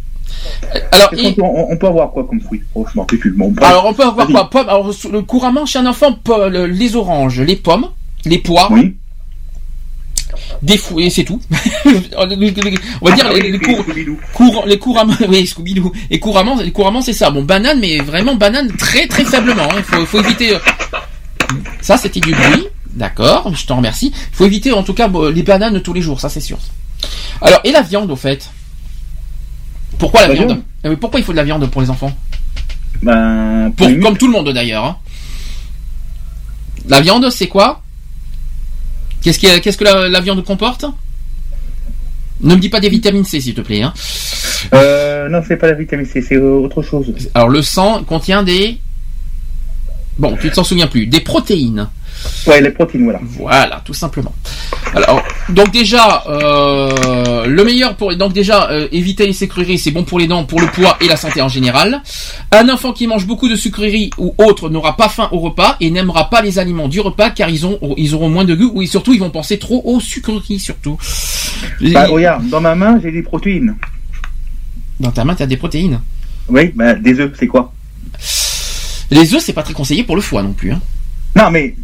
Alors, 0.92 1.10
et- 1.12 1.22
qu'on 1.22 1.32
peut- 1.34 1.42
on, 1.42 1.72
on 1.72 1.76
peut 1.76 1.86
avoir 1.86 2.10
quoi 2.10 2.24
comme 2.24 2.40
fruit? 2.40 2.62
Franchement, 2.72 3.06
tu 3.08 3.34
bon, 3.36 3.54
alors, 3.62 3.86
on 3.86 3.94
peut 3.94 4.02
avoir 4.04 4.26
quoi? 4.26 4.50
Pommes, 4.50 4.68
alors, 4.68 4.90
le- 5.12 5.22
couramment, 5.22 5.64
chez 5.66 5.78
un 5.78 5.86
enfant, 5.86 6.18
les 6.50 6.96
oranges, 6.96 7.40
les 7.40 7.56
pommes, 7.56 7.86
les 8.24 8.38
poires, 8.38 8.70
Oui. 8.72 8.96
Des 10.62 10.78
fruits, 10.78 11.06
et 11.06 11.10
c'est 11.10 11.24
tout. 11.24 11.40
on 11.84 11.90
va 11.90 11.96
dire 11.96 12.16
Ah, 12.16 12.26
les, 12.26 12.36
oui, 12.36 12.52
les 13.42 13.52
c'est 13.52 13.58
cour- 13.58 13.84
Scooby-Doo. 13.84 14.18
courant, 14.32 14.64
les 14.66 14.78
couramment, 14.78 15.14
oui, 15.28 15.44
Scooby-Doo. 15.46 15.92
Et 16.10 16.18
couramment, 16.18 16.56
couramment, 16.72 17.00
c'est 17.02 17.12
ça. 17.12 17.30
Bon, 17.30 17.42
banane, 17.42 17.80
mais 17.80 17.98
vraiment 17.98 18.34
banane 18.36 18.70
très, 18.76 19.06
très 19.06 19.24
faiblement. 19.24 19.68
Il 19.76 19.82
faut, 19.82 20.04
faut 20.06 20.20
éviter. 20.20 20.54
euh, 20.54 20.58
Ça, 21.80 21.96
c'était 21.96 22.20
du 22.20 22.32
bruit. 22.32 22.66
D'accord, 22.90 23.52
je 23.54 23.66
t'en 23.66 23.76
remercie. 23.76 24.12
Il 24.14 24.36
faut 24.36 24.46
éviter, 24.46 24.72
en 24.72 24.82
tout 24.84 24.94
cas, 24.94 25.10
les 25.32 25.42
bananes 25.42 25.80
tous 25.82 25.92
les 25.92 26.00
jours, 26.02 26.20
ça, 26.20 26.28
c'est 26.28 26.40
sûr. 26.40 26.58
Alors, 27.42 27.60
et 27.64 27.72
la 27.72 27.82
viande, 27.82 28.10
au 28.10 28.16
fait? 28.16 28.48
Pourquoi 29.98 30.22
la, 30.22 30.28
La 30.28 30.34
viande? 30.34 30.46
viande? 30.48 30.62
Oui, 30.84 30.96
Pourquoi 30.96 31.20
il 31.20 31.24
faut 31.24 31.32
de 31.32 31.36
la 31.36 31.44
viande 31.44 31.66
pour 31.70 31.80
les 31.82 31.90
enfants? 31.90 32.12
Ben, 33.02 33.72
pour 33.76 33.88
Comme 34.00 34.16
tout 34.16 34.26
le 34.26 34.32
monde, 34.32 34.48
d'ailleurs. 34.50 34.84
hein. 34.84 34.96
La 36.88 37.00
viande, 37.00 37.28
c'est 37.30 37.48
quoi? 37.48 37.82
Qu'est-ce 39.24 39.78
que 39.78 39.84
la, 39.84 40.08
la 40.08 40.20
viande 40.20 40.44
comporte? 40.44 40.84
Ne 42.40 42.54
me 42.54 42.60
dis 42.60 42.68
pas 42.68 42.80
des 42.80 42.90
vitamines 42.90 43.24
C, 43.24 43.40
s'il 43.40 43.54
te 43.54 43.62
plaît. 43.62 43.82
Hein. 43.82 43.94
euh, 44.74 45.28
non, 45.30 45.40
c'est 45.46 45.56
pas 45.56 45.66
la 45.66 45.72
vitamine 45.72 46.04
C, 46.04 46.20
c'est 46.20 46.36
autre 46.36 46.82
chose. 46.82 47.06
Alors 47.34 47.48
le 47.48 47.62
sang 47.62 48.04
contient 48.04 48.42
des... 48.42 48.78
Bon, 50.18 50.36
tu 50.40 50.48
ne 50.48 50.52
t'en 50.52 50.62
souviens 50.62 50.86
plus. 50.86 51.06
Des 51.06 51.20
protéines. 51.20 51.88
Ouais, 52.46 52.60
les 52.60 52.70
protéines, 52.70 53.04
voilà. 53.04 53.20
Voilà, 53.22 53.82
tout 53.84 53.94
simplement. 53.94 54.34
Alors, 54.94 55.22
donc 55.48 55.70
déjà, 55.72 56.22
euh, 56.28 57.46
le 57.46 57.64
meilleur 57.64 57.96
pour... 57.96 58.14
Donc 58.16 58.32
déjà, 58.32 58.70
euh, 58.70 58.86
éviter 58.92 59.26
les 59.26 59.32
sucreries, 59.32 59.78
c'est 59.78 59.90
bon 59.90 60.04
pour 60.04 60.18
les 60.18 60.26
dents, 60.26 60.44
pour 60.44 60.60
le 60.60 60.66
poids 60.68 60.96
et 61.00 61.06
la 61.08 61.16
santé 61.16 61.40
en 61.42 61.48
général. 61.48 62.02
Un 62.52 62.68
enfant 62.68 62.92
qui 62.92 63.06
mange 63.06 63.26
beaucoup 63.26 63.48
de 63.48 63.56
sucreries 63.56 64.10
ou 64.18 64.34
autre 64.38 64.68
n'aura 64.70 64.96
pas 64.96 65.08
faim 65.08 65.28
au 65.32 65.38
repas 65.40 65.76
et 65.80 65.90
n'aimera 65.90 66.30
pas 66.30 66.42
les 66.42 66.58
aliments 66.58 66.88
du 66.88 67.00
repas 67.00 67.30
car 67.30 67.48
ils, 67.48 67.66
ont, 67.66 67.78
ils 67.96 68.14
auront 68.14 68.28
moins 68.28 68.44
de 68.44 68.54
goût 68.54 68.70
ou 68.74 68.84
surtout 68.86 69.12
ils 69.14 69.20
vont 69.20 69.30
penser 69.30 69.58
trop 69.58 69.82
aux 69.84 70.00
sucreries 70.00 70.60
surtout. 70.60 70.96
Bah, 71.00 71.76
Les- 71.80 71.96
regarde, 72.12 72.48
dans 72.48 72.60
ma 72.60 72.74
main, 72.74 73.00
j'ai 73.02 73.10
des 73.10 73.22
protéines. 73.22 73.74
Dans 75.00 75.10
ta 75.10 75.24
main, 75.24 75.34
tu 75.34 75.42
as 75.42 75.46
des 75.46 75.56
protéines. 75.56 76.00
Oui, 76.48 76.70
bah, 76.74 76.94
des 76.94 77.18
œufs, 77.20 77.32
c'est 77.38 77.46
quoi? 77.48 77.72
Les 79.10 79.34
œufs, 79.34 79.42
c'est 79.42 79.52
pas 79.52 79.62
très 79.62 79.72
conseillé 79.74 80.04
pour 80.04 80.14
le 80.16 80.22
foie 80.22 80.42
non 80.42 80.52
plus. 80.52 80.72
Hein. 80.72 80.80
Non, 81.36 81.50
mais 81.50 81.74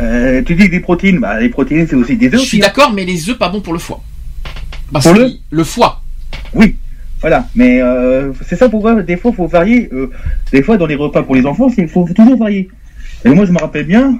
euh, 0.00 0.42
tu 0.44 0.54
dis 0.54 0.68
des 0.68 0.80
protéines, 0.80 1.18
bah, 1.20 1.38
les 1.40 1.48
protéines, 1.48 1.86
c'est 1.88 1.96
aussi 1.96 2.16
des 2.16 2.26
œufs. 2.28 2.40
Je 2.40 2.46
suis 2.46 2.58
hein. 2.58 2.66
d'accord, 2.66 2.92
mais 2.92 3.04
les 3.04 3.28
œufs, 3.28 3.38
pas 3.38 3.48
bon 3.48 3.60
pour 3.60 3.72
le 3.72 3.78
foie. 3.78 4.02
Parce 4.92 5.04
Pour 5.06 5.14
que 5.14 5.20
le 5.20 5.32
le 5.50 5.64
foie. 5.64 6.02
Oui, 6.54 6.76
voilà. 7.20 7.46
Mais 7.54 7.80
euh, 7.80 8.32
c'est 8.46 8.56
ça 8.56 8.68
pourquoi 8.68 9.02
des 9.02 9.16
fois 9.16 9.30
il 9.32 9.36
faut 9.36 9.46
varier. 9.46 9.88
euh, 9.92 10.10
des 10.52 10.62
fois 10.62 10.76
dans 10.76 10.86
les 10.86 10.96
repas 10.96 11.22
pour 11.22 11.34
les 11.34 11.44
enfants, 11.46 11.68
il 11.76 11.88
faut 11.88 12.06
toujours 12.14 12.36
varier. 12.38 12.68
Et 13.24 13.28
moi 13.30 13.44
je 13.44 13.52
me 13.52 13.58
rappelle 13.58 13.86
bien, 13.86 14.18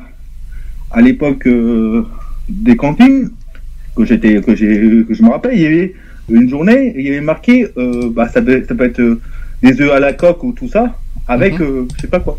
à 0.91 1.01
l'époque 1.01 1.49
des 2.49 2.77
cantines, 2.77 3.31
que 3.97 4.05
j'étais, 4.05 4.41
que 4.41 4.55
j'ai, 4.55 5.05
que 5.09 5.15
je 5.15 5.23
me 5.23 5.31
rappelle, 5.31 5.55
il 5.55 5.61
y 5.63 5.67
avait 5.67 5.95
une 6.31 6.49
journée, 6.49 6.95
il 6.97 7.05
y 7.07 7.09
avait 7.09 7.21
marqué, 7.21 7.67
bah 8.13 8.29
ça 8.29 8.41
peut, 8.43 8.63
ça 8.69 8.75
peut 8.75 8.85
être 8.85 9.19
des 9.63 9.81
œufs 9.81 9.91
à 9.93 10.01
la 10.01 10.13
coque 10.13 10.43
ou 10.45 10.53
tout 10.53 10.69
ça, 10.69 10.95
avec 11.27 11.59
Mhm. 11.59 11.89
je 11.97 12.01
sais 12.03 12.07
pas 12.09 12.21
quoi. 12.21 12.39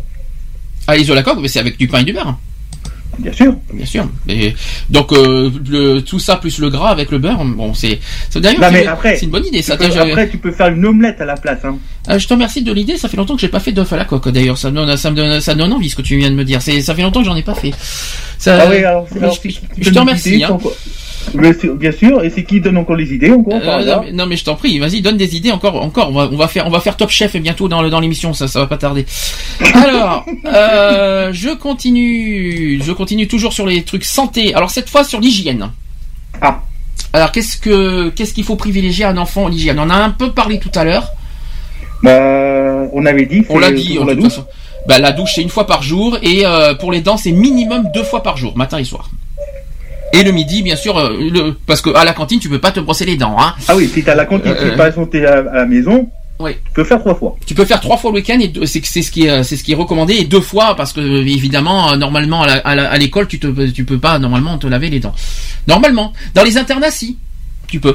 Ah, 0.86 0.96
les 0.96 1.02
œufs 1.04 1.10
à 1.10 1.14
la 1.16 1.22
coque, 1.22 1.38
mais 1.42 1.48
c'est 1.48 1.60
avec 1.60 1.76
du 1.76 1.86
pain 1.88 2.00
et 2.00 2.04
du 2.04 2.12
beurre. 2.12 2.38
Bien 3.18 3.32
sûr. 3.32 3.54
Bien 3.72 3.84
sûr. 3.86 4.08
Et 4.28 4.54
donc 4.88 5.12
euh, 5.12 5.50
le, 5.68 6.00
tout 6.00 6.18
ça 6.18 6.36
plus 6.36 6.58
le 6.58 6.70
gras 6.70 6.90
avec 6.90 7.10
le 7.10 7.18
beurre, 7.18 7.44
bon 7.44 7.74
c'est 7.74 8.00
d'ailleurs 8.40 8.60
c'est- 9.18 9.24
une 9.26 9.30
bonne 9.30 9.46
idée 9.46 9.60
ça. 9.62 9.76
Peux- 9.76 9.84
après 10.12 10.28
tu 10.30 10.38
peux 10.38 10.50
faire 10.52 10.68
une 10.68 10.84
omelette 10.86 11.20
à 11.20 11.26
la 11.26 11.34
place. 11.36 11.58
Hein. 11.64 11.76
Ah, 12.08 12.18
je 12.18 12.26
te 12.26 12.32
remercie 12.32 12.62
de 12.62 12.72
l'idée. 12.72 12.96
Ça 12.96 13.08
fait 13.08 13.16
longtemps 13.16 13.34
que 13.34 13.40
j'ai 13.40 13.48
pas 13.48 13.60
fait 13.60 13.70
d'œuf 13.72 13.92
à 13.92 13.96
la 13.96 14.04
coque. 14.04 14.28
D'ailleurs, 14.30 14.58
ça 14.58 14.70
me 14.70 14.76
donne, 14.76 14.96
ça 14.96 15.10
me 15.10 15.16
donne, 15.16 15.40
ça 15.40 15.54
me 15.54 15.58
donne 15.60 15.72
envie 15.72 15.88
ce 15.90 15.94
que 15.96 16.02
tu 16.02 16.16
viens 16.16 16.30
de 16.30 16.34
me 16.34 16.44
dire. 16.44 16.60
C'est, 16.62 16.80
ça 16.80 16.94
fait 16.94 17.02
longtemps 17.02 17.20
que 17.20 17.26
j'en 17.26 17.36
ai 17.36 17.42
pas 17.42 17.54
fait. 17.54 17.72
Ça, 18.38 18.58
ah 18.62 18.66
oui, 18.70 18.78
alors, 18.78 19.06
je- 19.12 19.18
alors, 19.18 19.34
je, 19.34 19.40
si- 19.50 19.60
je 19.78 19.84
si 19.84 19.92
te 19.92 19.98
remercie. 19.98 20.42
hein. 20.42 20.58
Bien 21.34 21.92
sûr, 21.92 22.22
et 22.24 22.30
c'est 22.30 22.44
qui 22.44 22.60
donne 22.60 22.76
encore 22.76 22.96
les 22.96 23.12
idées 23.14 23.30
encore 23.30 23.60
par 23.60 23.78
Euh, 23.78 23.84
non, 23.84 24.00
mais, 24.04 24.12
non, 24.12 24.26
mais 24.26 24.36
je 24.36 24.44
t'en 24.44 24.54
prie, 24.54 24.78
vas-y, 24.78 25.00
donne 25.02 25.16
des 25.16 25.36
idées 25.36 25.50
encore, 25.52 25.80
encore. 25.82 26.08
On 26.10 26.12
va, 26.12 26.28
on 26.32 26.36
va 26.36 26.48
faire, 26.48 26.66
on 26.66 26.70
va 26.70 26.80
faire 26.80 26.96
Top 26.96 27.10
Chef 27.10 27.36
bientôt 27.36 27.68
dans 27.68 27.82
le- 27.82 27.90
dans 27.90 28.00
l'émission, 28.00 28.32
ça, 28.34 28.48
ça 28.48 28.60
va 28.60 28.66
pas 28.66 28.76
tarder. 28.78 29.06
Alors, 29.74 30.24
euh, 30.46 31.30
je 31.32 31.50
continue, 31.50 32.80
je 32.84 32.92
continue 32.92 33.28
toujours 33.28 33.52
sur 33.52 33.66
les 33.66 33.82
trucs 33.82 34.04
santé. 34.04 34.54
Alors 34.54 34.70
cette 34.70 34.88
fois 34.88 35.04
sur 35.04 35.20
l'hygiène. 35.20 35.70
Ah. 36.40 36.60
Alors 37.12 37.30
qu'est-ce 37.32 37.56
que, 37.58 38.08
qu'est-ce 38.10 38.32
qu'il 38.34 38.44
faut 38.44 38.56
privilégier 38.56 39.04
à 39.04 39.10
un 39.10 39.16
enfant 39.16 39.48
l'hygiène? 39.48 39.78
On 39.78 39.82
en 39.82 39.90
a 39.90 39.94
un 39.96 40.10
peu 40.10 40.32
parlé 40.32 40.58
tout 40.58 40.70
à 40.74 40.84
l'heure. 40.84 41.08
Bah, 42.02 42.88
on 42.92 43.06
avait 43.06 43.26
dit. 43.26 43.44
On 43.48 43.58
l'a 43.58 43.70
dit 43.70 43.98
en 43.98 44.04
la 44.04 44.14
toute 44.14 44.22
douche. 44.24 44.32
façon. 44.32 44.46
Bah, 44.88 44.98
la 44.98 45.12
douche 45.12 45.30
c'est 45.36 45.42
une 45.42 45.48
fois 45.48 45.66
par 45.66 45.82
jour 45.82 46.18
et 46.22 46.44
euh, 46.44 46.74
pour 46.74 46.90
les 46.90 47.00
dents 47.00 47.16
c'est 47.16 47.30
minimum 47.30 47.84
deux 47.94 48.02
fois 48.02 48.22
par 48.22 48.36
jour, 48.36 48.56
matin 48.56 48.78
et 48.78 48.84
soir. 48.84 49.08
Et 50.12 50.22
le 50.22 50.32
midi 50.32 50.62
bien 50.62 50.76
sûr, 50.76 50.96
euh, 50.98 51.16
le, 51.18 51.52
parce 51.66 51.80
que 51.80 51.90
à 51.94 52.04
la 52.04 52.12
cantine 52.12 52.38
tu 52.38 52.48
peux 52.48 52.58
pas 52.60 52.70
te 52.72 52.80
brosser 52.80 53.04
les 53.06 53.16
dents. 53.16 53.36
Hein. 53.38 53.54
Ah 53.68 53.76
oui, 53.76 53.90
si 53.92 54.02
t'as 54.02 54.14
la 54.14 54.26
cantine, 54.26 54.52
Euh, 54.52 54.70
si 54.70 54.76
par 54.76 54.86
exemple 54.86 55.10
t'es 55.10 55.24
à, 55.24 55.38
à 55.38 55.56
la 55.58 55.66
maison, 55.66 56.08
Oui. 56.38 56.52
tu 56.66 56.72
peux 56.74 56.84
faire 56.84 56.98
trois 57.00 57.14
fois. 57.14 57.36
Tu 57.46 57.54
peux 57.54 57.64
faire 57.64 57.80
trois 57.80 57.96
fois 57.96 58.10
le 58.10 58.16
week-end 58.16 58.38
et 58.40 58.52
c'est 58.66 58.82
ce 59.02 59.10
qui 59.10 59.24
est 59.26 59.42
c'est 59.42 59.56
ce 59.56 59.64
qui 59.64 59.72
est 59.72 59.74
recommandé 59.74 60.14
et 60.14 60.24
deux 60.24 60.40
fois 60.40 60.76
parce 60.76 60.92
que 60.92 61.00
évidemment 61.00 61.92
euh, 61.92 61.96
normalement 61.96 62.42
à 62.42 62.52
à 62.52 62.72
à 62.94 62.96
l'école 62.98 63.26
tu 63.26 63.38
te 63.38 63.46
tu 63.70 63.84
peux 63.84 63.98
pas 63.98 64.18
normalement 64.18 64.58
te 64.58 64.66
laver 64.66 64.90
les 64.90 65.00
dents. 65.00 65.14
Normalement 65.66 66.12
dans 66.34 66.44
les 66.44 66.58
internats 66.58 66.90
si 66.90 67.16
tu 67.68 67.80
peux. 67.80 67.94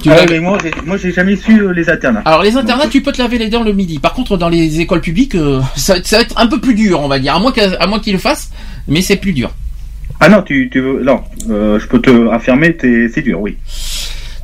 Tu 0.00 0.10
Ah 0.10 0.24
mais 0.26 0.40
moi, 0.40 0.56
moi, 0.86 0.96
j'ai 0.96 1.12
jamais 1.12 1.36
su 1.36 1.60
euh, 1.60 1.70
les 1.74 1.86
alternats. 1.90 2.22
Alors 2.24 2.42
les 2.42 2.56
internats, 2.56 2.86
tu 2.88 3.02
peux 3.02 3.12
te 3.12 3.20
laver 3.20 3.36
les 3.36 3.50
dents 3.50 3.62
le 3.62 3.74
midi. 3.74 3.98
Par 3.98 4.14
contre, 4.14 4.38
dans 4.38 4.48
les 4.48 4.80
écoles 4.80 5.02
publiques, 5.02 5.34
euh, 5.34 5.60
ça, 5.76 5.96
ça 6.02 6.16
va 6.16 6.22
être 6.22 6.38
un 6.38 6.46
peu 6.46 6.58
plus 6.62 6.72
dur, 6.72 6.98
on 7.02 7.08
va 7.08 7.18
dire. 7.18 7.34
À 7.34 7.38
moins 7.38 7.52
à 7.78 7.86
moins 7.86 7.98
qu'ils 8.00 8.14
le 8.14 8.18
fassent, 8.18 8.48
mais 8.88 9.02
c'est 9.02 9.16
plus 9.16 9.34
dur. 9.34 9.50
Ah 10.24 10.28
non, 10.28 10.40
tu, 10.42 10.68
tu 10.72 10.80
veux, 10.80 11.02
non, 11.02 11.20
euh, 11.50 11.80
je 11.80 11.86
peux 11.88 12.00
te 12.00 12.28
affirmer, 12.30 12.76
c'est 12.80 13.22
dur, 13.22 13.40
oui. 13.40 13.56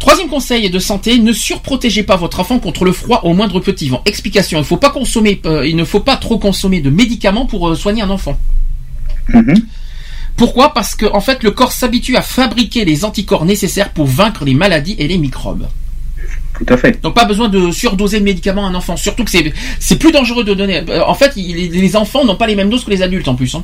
Troisième 0.00 0.28
conseil 0.28 0.68
de 0.70 0.78
santé, 0.80 1.18
ne 1.20 1.32
surprotégez 1.32 2.02
pas 2.02 2.16
votre 2.16 2.40
enfant 2.40 2.58
contre 2.58 2.84
le 2.84 2.90
froid 2.90 3.20
au 3.22 3.32
moindre 3.32 3.60
petit 3.60 3.88
vent. 3.88 4.02
Explication, 4.04 4.58
il 4.58 4.64
faut 4.64 4.76
pas 4.76 4.90
consommer, 4.90 5.40
euh, 5.46 5.64
il 5.64 5.76
ne 5.76 5.84
faut 5.84 6.00
pas 6.00 6.16
trop 6.16 6.36
consommer 6.38 6.80
de 6.80 6.90
médicaments 6.90 7.46
pour 7.46 7.68
euh, 7.68 7.76
soigner 7.76 8.02
un 8.02 8.10
enfant. 8.10 8.36
Mhm. 9.28 9.54
Pourquoi? 10.36 10.74
Parce 10.74 10.96
que 10.96 11.06
en 11.06 11.20
fait, 11.20 11.44
le 11.44 11.52
corps 11.52 11.70
s'habitue 11.72 12.16
à 12.16 12.22
fabriquer 12.22 12.84
les 12.84 13.04
anticorps 13.04 13.44
nécessaires 13.44 13.92
pour 13.92 14.06
vaincre 14.06 14.44
les 14.44 14.54
maladies 14.54 14.96
et 14.98 15.06
les 15.06 15.18
microbes. 15.18 15.66
Tout 16.58 16.66
à 16.74 16.76
fait. 16.76 17.00
Donc 17.02 17.14
pas 17.14 17.24
besoin 17.24 17.48
de 17.48 17.70
surdoser 17.70 18.18
de 18.18 18.24
médicaments 18.24 18.66
à 18.66 18.70
un 18.70 18.74
enfant. 18.74 18.96
Surtout 18.96 19.22
que 19.24 19.30
c'est 19.30 19.96
plus 19.98 20.10
dangereux 20.10 20.42
de 20.42 20.54
donner. 20.54 20.82
En 21.06 21.14
fait, 21.14 21.32
il- 21.36 21.70
les 21.70 21.96
enfants 21.96 22.24
n'ont 22.24 22.34
pas 22.36 22.48
les 22.48 22.56
mêmes 22.56 22.70
doses 22.70 22.84
que 22.84 22.90
les 22.90 23.02
adultes 23.02 23.28
en 23.28 23.36
plus. 23.36 23.54
hein. 23.54 23.62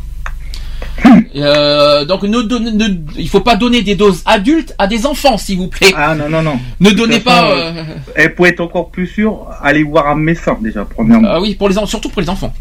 Euh, 1.37 2.05
donc 2.05 2.23
ne, 2.23 2.43
donne- 2.43 2.77
ne- 2.77 3.19
il 3.19 3.29
faut 3.29 3.41
pas 3.41 3.57
donner 3.57 3.83
des 3.83 3.95
doses 3.95 4.23
adultes 4.27 4.75
à 4.79 4.87
des 4.87 5.07
enfants, 5.07 5.37
s'il 5.37 5.59
vous 5.59 5.69
plaît. 5.69 5.93
Ah 5.97 6.15
non, 6.15 6.29
non, 6.29 6.43
non. 6.43 6.59
Ne 6.81 6.91
donnez 6.91 7.21
façon, 7.21 7.25
pas. 7.47 7.51
euh, 7.51 7.73
euh, 8.19 8.23
Et 8.25 8.29
pour 8.29 8.47
être 8.47 8.61
encore 8.61 8.91
plus 8.91 9.07
sûr, 9.07 9.47
allez 9.63 9.83
voir 9.83 10.07
un 10.09 10.15
médecin 10.15 10.57
déjà, 10.61 10.85
premièrement. 10.85 11.29
ah 11.31 11.41
oui, 11.41 11.55
pour 11.55 11.69
les 11.69 11.75
surtout 11.87 12.09
pour 12.09 12.23
les 12.23 12.31
enfants. 12.31 12.53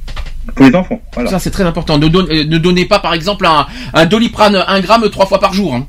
Pour 0.56 0.66
les 0.66 0.76
enfants, 0.76 1.00
voilà. 1.14 1.30
Ça 1.30 1.40
c'est 1.40 1.52
très 1.52 1.64
important. 1.64 1.98
Ne, 1.98 2.08
euh, 2.08 2.44
ne 2.44 2.58
donnez 2.58 2.86
pas 2.86 3.00
par 3.00 3.14
exemple 3.14 3.46
un, 3.46 3.66
un 3.94 4.06
doliprane 4.06 4.56
1 4.68 4.80
gramme 4.82 5.10
trois 5.10 5.26
fois 5.26 5.40
par 5.40 5.54
jour. 5.54 5.74
hein. 5.76 5.88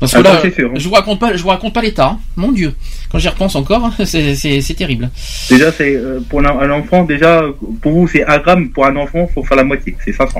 Parce 0.00 0.12
que 0.12 0.18
Ah, 0.18 0.22
là, 0.22 0.50
sûr, 0.50 0.70
hein. 0.70 0.74
je 0.76 0.88
vous 0.88 0.94
raconte 0.94 1.20
pas, 1.20 1.36
je 1.36 1.42
vous 1.42 1.48
raconte 1.50 1.72
pas 1.74 1.82
l'état. 1.82 2.06
hein. 2.06 2.18
Mon 2.36 2.50
Dieu, 2.50 2.74
quand 3.10 3.18
j'y 3.18 3.28
repense 3.28 3.54
encore, 3.54 3.90
c'est 4.04 4.74
terrible. 4.76 5.10
Déjà, 5.48 5.70
c'est 5.70 6.00
pour 6.28 6.40
un, 6.40 6.46
un 6.46 6.70
enfant, 6.70 7.04
déjà, 7.04 7.42
pour 7.80 7.92
vous, 7.92 8.08
c'est 8.08 8.24
un 8.26 8.38
gramme. 8.38 8.70
Pour 8.70 8.86
un 8.86 8.96
enfant, 8.96 9.28
faut 9.32 9.44
faire 9.44 9.56
la 9.58 9.64
moitié, 9.64 9.94
c'est 10.04 10.12
500. 10.12 10.38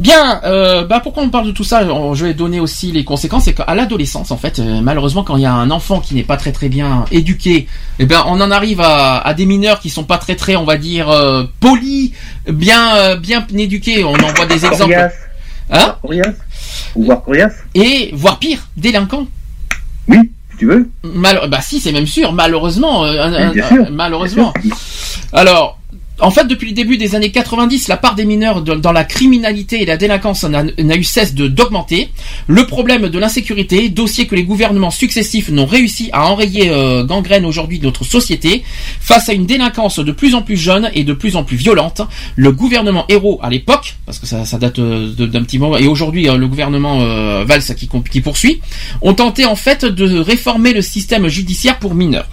Bien, 0.00 0.40
euh, 0.44 0.86
bah 0.86 1.00
pourquoi 1.02 1.22
on 1.22 1.28
parle 1.28 1.46
de 1.46 1.50
tout 1.52 1.62
ça? 1.62 1.84
On- 1.84 2.14
Je 2.14 2.24
vais 2.24 2.32
donner 2.34 2.58
aussi 2.58 2.90
les 2.90 3.04
conséquences. 3.04 3.44
C'est 3.44 3.52
qu'à 3.52 3.74
l'adolescence, 3.74 4.30
en 4.30 4.38
fait, 4.38 4.58
euh, 4.58 4.80
malheureusement, 4.80 5.22
quand 5.22 5.36
il 5.36 5.42
y 5.42 5.46
a 5.46 5.52
un 5.52 5.70
enfant 5.70 6.00
qui 6.00 6.14
n'est 6.14 6.24
pas 6.24 6.38
très 6.38 6.52
très 6.52 6.70
bien 6.70 7.04
éduqué, 7.12 7.66
eh 7.98 8.06
ben 8.06 8.22
on 8.26 8.40
en 8.40 8.50
arrive 8.50 8.80
à, 8.80 9.18
à 9.18 9.34
des 9.34 9.44
mineurs 9.44 9.78
qui 9.78 9.90
sont 9.90 10.04
pas 10.04 10.16
très 10.16 10.36
très, 10.36 10.56
on 10.56 10.64
va 10.64 10.78
dire, 10.78 11.10
euh, 11.10 11.44
polis, 11.60 12.12
bien 12.48 12.96
euh, 12.96 13.16
bien 13.16 13.46
éduqués. 13.54 14.02
On 14.02 14.14
en 14.14 14.32
voit 14.34 14.46
des 14.46 14.64
exemples. 14.64 14.78
Coriace. 14.94 15.12
Hein? 15.70 15.96
Coriace. 16.00 16.34
Ou 16.96 17.04
voir 17.04 17.22
coriace. 17.22 17.54
Et 17.74 18.10
voire 18.14 18.38
pire, 18.38 18.60
délinquants. 18.78 19.26
Oui, 20.08 20.16
si 20.52 20.56
tu 20.56 20.66
veux. 20.66 20.88
Mal, 21.04 21.42
bah 21.50 21.60
si, 21.60 21.78
c'est 21.78 21.92
même 21.92 22.06
sûr. 22.06 22.32
Malheureusement, 22.32 23.04
euh, 23.04 23.48
Oui, 23.48 23.54
bien 23.54 23.68
sûr. 23.68 23.86
malheureusement. 23.92 24.52
Bien 24.64 24.74
Alors, 25.34 25.78
en 26.20 26.30
fait, 26.30 26.46
depuis 26.46 26.68
le 26.68 26.74
début 26.74 26.96
des 26.96 27.14
années 27.14 27.30
90, 27.30 27.88
la 27.88 27.96
part 27.96 28.14
des 28.14 28.24
mineurs 28.24 28.62
dans 28.62 28.92
la 28.92 29.04
criminalité 29.04 29.82
et 29.82 29.86
la 29.86 29.96
délinquance 29.96 30.44
n'a 30.44 30.96
eu 30.96 31.04
cesse 31.04 31.34
d'augmenter. 31.34 32.08
Le 32.46 32.66
problème 32.66 33.08
de 33.08 33.18
l'insécurité, 33.18 33.88
dossier 33.88 34.26
que 34.26 34.34
les 34.34 34.44
gouvernements 34.44 34.90
successifs 34.90 35.50
n'ont 35.50 35.66
réussi 35.66 36.10
à 36.12 36.26
enrayer 36.26 36.70
euh, 36.70 37.04
gangrène 37.04 37.44
aujourd'hui 37.44 37.80
notre 37.80 38.04
société, 38.04 38.62
face 39.00 39.28
à 39.28 39.32
une 39.32 39.46
délinquance 39.46 39.98
de 39.98 40.12
plus 40.12 40.34
en 40.34 40.42
plus 40.42 40.56
jeune 40.56 40.90
et 40.94 41.04
de 41.04 41.12
plus 41.12 41.36
en 41.36 41.44
plus 41.44 41.56
violente, 41.56 42.02
le 42.36 42.52
gouvernement 42.52 43.04
héros 43.08 43.38
à 43.42 43.50
l'époque, 43.50 43.96
parce 44.06 44.18
que 44.18 44.26
ça, 44.26 44.44
ça 44.44 44.58
date 44.58 44.78
euh, 44.78 45.08
d'un 45.14 45.42
petit 45.42 45.58
moment, 45.58 45.76
et 45.76 45.86
aujourd'hui 45.86 46.28
euh, 46.28 46.36
le 46.36 46.48
gouvernement 46.48 47.00
euh, 47.00 47.44
Valls 47.44 47.62
qui 47.74 48.20
poursuit, 48.20 48.60
ont 49.02 49.14
tenté 49.14 49.44
en 49.44 49.56
fait 49.56 49.84
de 49.84 50.18
réformer 50.18 50.72
le 50.72 50.82
système 50.82 51.28
judiciaire 51.28 51.78
pour 51.78 51.94
mineurs. 51.94 52.28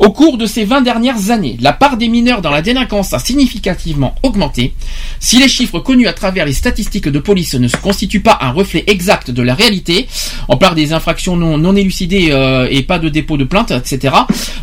Au 0.00 0.12
cours 0.12 0.38
de 0.38 0.46
ces 0.46 0.64
20 0.64 0.80
dernières 0.80 1.30
années, 1.30 1.58
la 1.60 1.74
part 1.74 1.98
des 1.98 2.08
mineurs 2.08 2.40
dans 2.40 2.50
la 2.50 2.62
délinquance 2.62 3.12
a 3.12 3.18
significativement 3.18 4.14
augmenté. 4.22 4.72
Si 5.18 5.38
les 5.38 5.46
chiffres 5.46 5.78
connus 5.78 6.06
à 6.06 6.14
travers 6.14 6.46
les 6.46 6.54
statistiques 6.54 7.08
de 7.08 7.18
police 7.18 7.52
ne 7.52 7.68
se 7.68 7.76
constituent 7.76 8.22
pas 8.22 8.38
un 8.40 8.50
reflet 8.50 8.82
exact 8.86 9.30
de 9.30 9.42
la 9.42 9.54
réalité, 9.54 10.08
on 10.48 10.56
parle 10.56 10.74
des 10.74 10.94
infractions 10.94 11.36
non, 11.36 11.76
élucidées 11.76 12.28
euh, 12.30 12.66
et 12.70 12.82
pas 12.82 12.98
de 12.98 13.10
dépôt 13.10 13.36
de 13.36 13.44
plainte, 13.44 13.72
etc., 13.72 14.14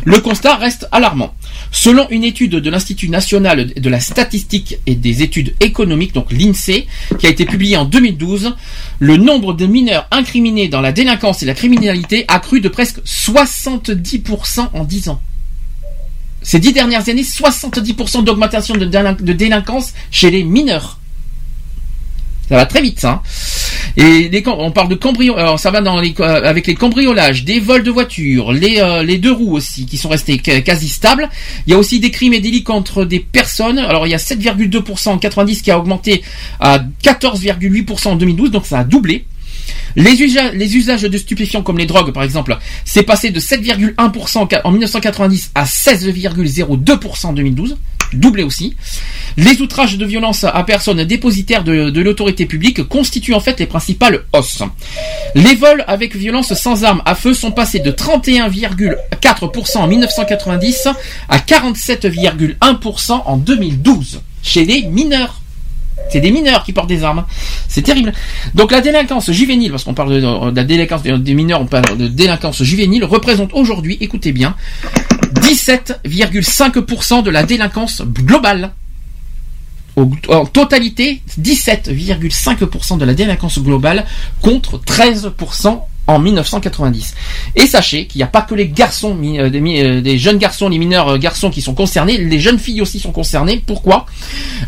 le 0.04 0.18
constat 0.18 0.56
reste 0.56 0.88
alarmant. 0.90 1.32
Selon 1.70 2.10
une 2.10 2.24
étude 2.24 2.56
de 2.56 2.70
l'Institut 2.70 3.08
national 3.08 3.66
de 3.74 3.88
la 3.88 4.00
statistique 4.00 4.78
et 4.86 4.96
des 4.96 5.22
études 5.22 5.54
économiques, 5.60 6.14
donc 6.14 6.32
l'INSEE, 6.32 6.88
qui 7.16 7.26
a 7.28 7.30
été 7.30 7.44
publiée 7.44 7.76
en 7.76 7.84
2012, 7.84 8.56
le 8.98 9.16
nombre 9.16 9.52
de 9.52 9.66
mineurs 9.66 10.08
incriminés 10.10 10.66
dans 10.66 10.80
la 10.80 10.90
délinquance 10.90 11.44
et 11.44 11.46
la 11.46 11.54
criminalité 11.54 12.24
a 12.26 12.40
cru 12.40 12.60
de 12.60 12.68
presque 12.68 12.98
70% 13.04 14.70
en 14.74 14.82
10 14.82 15.10
ans. 15.10 15.20
Ces 16.42 16.58
dix 16.60 16.72
dernières 16.72 17.08
années, 17.08 17.22
70% 17.22 18.24
d'augmentation 18.24 18.74
de, 18.74 18.84
de 18.84 19.32
délinquance 19.32 19.92
chez 20.10 20.30
les 20.30 20.44
mineurs. 20.44 20.98
Ça 22.48 22.56
va 22.56 22.64
très 22.66 22.80
vite, 22.80 23.00
ça. 23.00 23.10
hein. 23.10 23.22
Et 23.98 24.30
on 24.46 24.70
parle 24.70 24.88
de 24.88 24.94
cambriolage, 24.94 25.42
alors 25.42 25.58
ça 25.58 25.70
va 25.70 25.80
dans 25.80 26.00
les, 26.00 26.14
euh, 26.20 26.48
avec 26.48 26.66
les 26.66 26.74
cambriolages, 26.74 27.44
des 27.44 27.58
vols 27.58 27.82
de 27.82 27.90
voitures, 27.90 28.52
les, 28.52 28.78
euh, 28.78 29.02
les 29.02 29.18
deux 29.18 29.32
roues 29.32 29.54
aussi, 29.56 29.86
qui 29.86 29.98
sont 29.98 30.08
restés 30.08 30.38
quasi 30.38 30.88
stables. 30.88 31.28
Il 31.66 31.72
y 31.72 31.74
a 31.74 31.78
aussi 31.78 31.98
des 32.00 32.10
crimes 32.10 32.32
et 32.32 32.40
délits 32.40 32.62
contre 32.62 33.04
des 33.04 33.18
personnes. 33.20 33.78
Alors 33.78 34.06
il 34.06 34.10
y 34.10 34.14
a 34.14 34.18
7,2% 34.18 35.08
en 35.10 35.18
90 35.18 35.62
qui 35.62 35.70
a 35.70 35.78
augmenté 35.78 36.22
à 36.60 36.78
14,8% 37.02 38.08
en 38.08 38.16
2012, 38.16 38.50
donc 38.50 38.66
ça 38.66 38.78
a 38.78 38.84
doublé. 38.84 39.26
Les, 39.96 40.20
usa- 40.22 40.52
les 40.52 40.76
usages 40.76 41.02
de 41.02 41.18
stupéfiants 41.18 41.62
comme 41.62 41.78
les 41.78 41.86
drogues, 41.86 42.12
par 42.12 42.22
exemple, 42.22 42.56
c'est 42.84 43.02
passé 43.02 43.30
de 43.30 43.40
7,1% 43.40 44.38
en 44.38 44.46
qua- 44.46 44.60
en 44.64 44.70
1990 44.70 45.50
à 45.54 45.64
16,02% 45.64 47.26
en 47.26 47.32
2012, 47.32 47.76
doublé 48.12 48.42
aussi. 48.42 48.74
Les 49.36 49.60
outrages 49.60 49.96
de 49.98 50.04
violence 50.06 50.44
à 50.44 50.64
personnes 50.64 51.04
dépositaires 51.04 51.62
de, 51.64 51.90
de 51.90 52.00
l'autorité 52.00 52.46
publique 52.46 52.82
constituent 52.88 53.34
en 53.34 53.40
fait 53.40 53.58
les 53.60 53.66
principales 53.66 54.24
hausses. 54.32 54.62
Les 55.34 55.54
vols 55.54 55.84
avec 55.86 56.16
violence 56.16 56.54
sans 56.54 56.84
arme 56.84 57.02
à 57.04 57.14
feu 57.14 57.34
sont 57.34 57.52
passés 57.52 57.80
de 57.80 57.90
31,4% 57.90 59.78
en 59.78 59.86
1990 59.86 60.88
à 61.28 61.38
47,1% 61.38 63.22
en 63.24 63.36
2012 63.36 64.20
chez 64.42 64.64
les 64.64 64.82
mineurs. 64.82 65.40
C'est 66.10 66.20
des 66.20 66.30
mineurs 66.30 66.64
qui 66.64 66.72
portent 66.72 66.88
des 66.88 67.04
armes. 67.04 67.24
C'est 67.68 67.82
terrible. 67.82 68.12
Donc 68.54 68.72
la 68.72 68.80
délinquance 68.80 69.30
juvénile, 69.30 69.70
parce 69.70 69.84
qu'on 69.84 69.94
parle 69.94 70.20
de, 70.20 70.54
la 70.54 70.64
délinquance 70.64 71.02
des 71.02 71.34
mineurs, 71.34 71.60
on 71.60 71.66
parle 71.66 71.96
de 71.96 72.08
délinquance 72.08 72.62
juvénile, 72.62 73.04
représente 73.04 73.52
aujourd'hui, 73.52 73.98
écoutez 74.00 74.32
bien, 74.32 74.56
17,5% 75.34 77.22
de 77.22 77.30
la 77.30 77.42
délinquance 77.42 78.02
globale. 78.02 78.72
En 80.28 80.46
totalité, 80.46 81.22
17,5% 81.40 82.98
de 82.98 83.04
la 83.04 83.14
délinquance 83.14 83.58
globale 83.58 84.06
contre 84.40 84.78
13% 84.78 85.80
en 86.08 86.18
1990. 86.18 87.14
Et 87.54 87.66
sachez 87.66 88.06
qu'il 88.06 88.18
n'y 88.18 88.22
a 88.24 88.28
pas 88.28 88.42
que 88.42 88.54
les 88.54 88.68
garçons, 88.68 89.16
euh, 89.22 89.50
euh, 89.52 90.00
des 90.00 90.18
jeunes 90.18 90.38
garçons, 90.38 90.68
les 90.68 90.78
mineurs 90.78 91.10
euh, 91.10 91.18
garçons 91.18 91.50
qui 91.50 91.60
sont 91.60 91.74
concernés, 91.74 92.16
les 92.16 92.40
jeunes 92.40 92.58
filles 92.58 92.80
aussi 92.80 92.98
sont 92.98 93.12
concernées. 93.12 93.62
Pourquoi? 93.64 94.06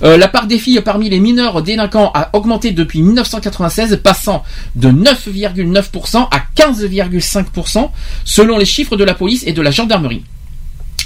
Euh, 0.02 0.18
La 0.18 0.28
part 0.28 0.46
des 0.46 0.58
filles 0.58 0.80
parmi 0.84 1.08
les 1.08 1.18
mineurs 1.18 1.62
délinquants 1.62 2.12
a 2.14 2.30
augmenté 2.34 2.72
depuis 2.72 3.00
1996, 3.02 3.98
passant 4.04 4.44
de 4.76 4.90
9,9% 4.90 6.28
à 6.30 6.42
15,5% 6.54 7.90
selon 8.24 8.58
les 8.58 8.66
chiffres 8.66 8.96
de 8.96 9.04
la 9.04 9.14
police 9.14 9.42
et 9.46 9.52
de 9.52 9.62
la 9.62 9.70
gendarmerie. 9.70 10.22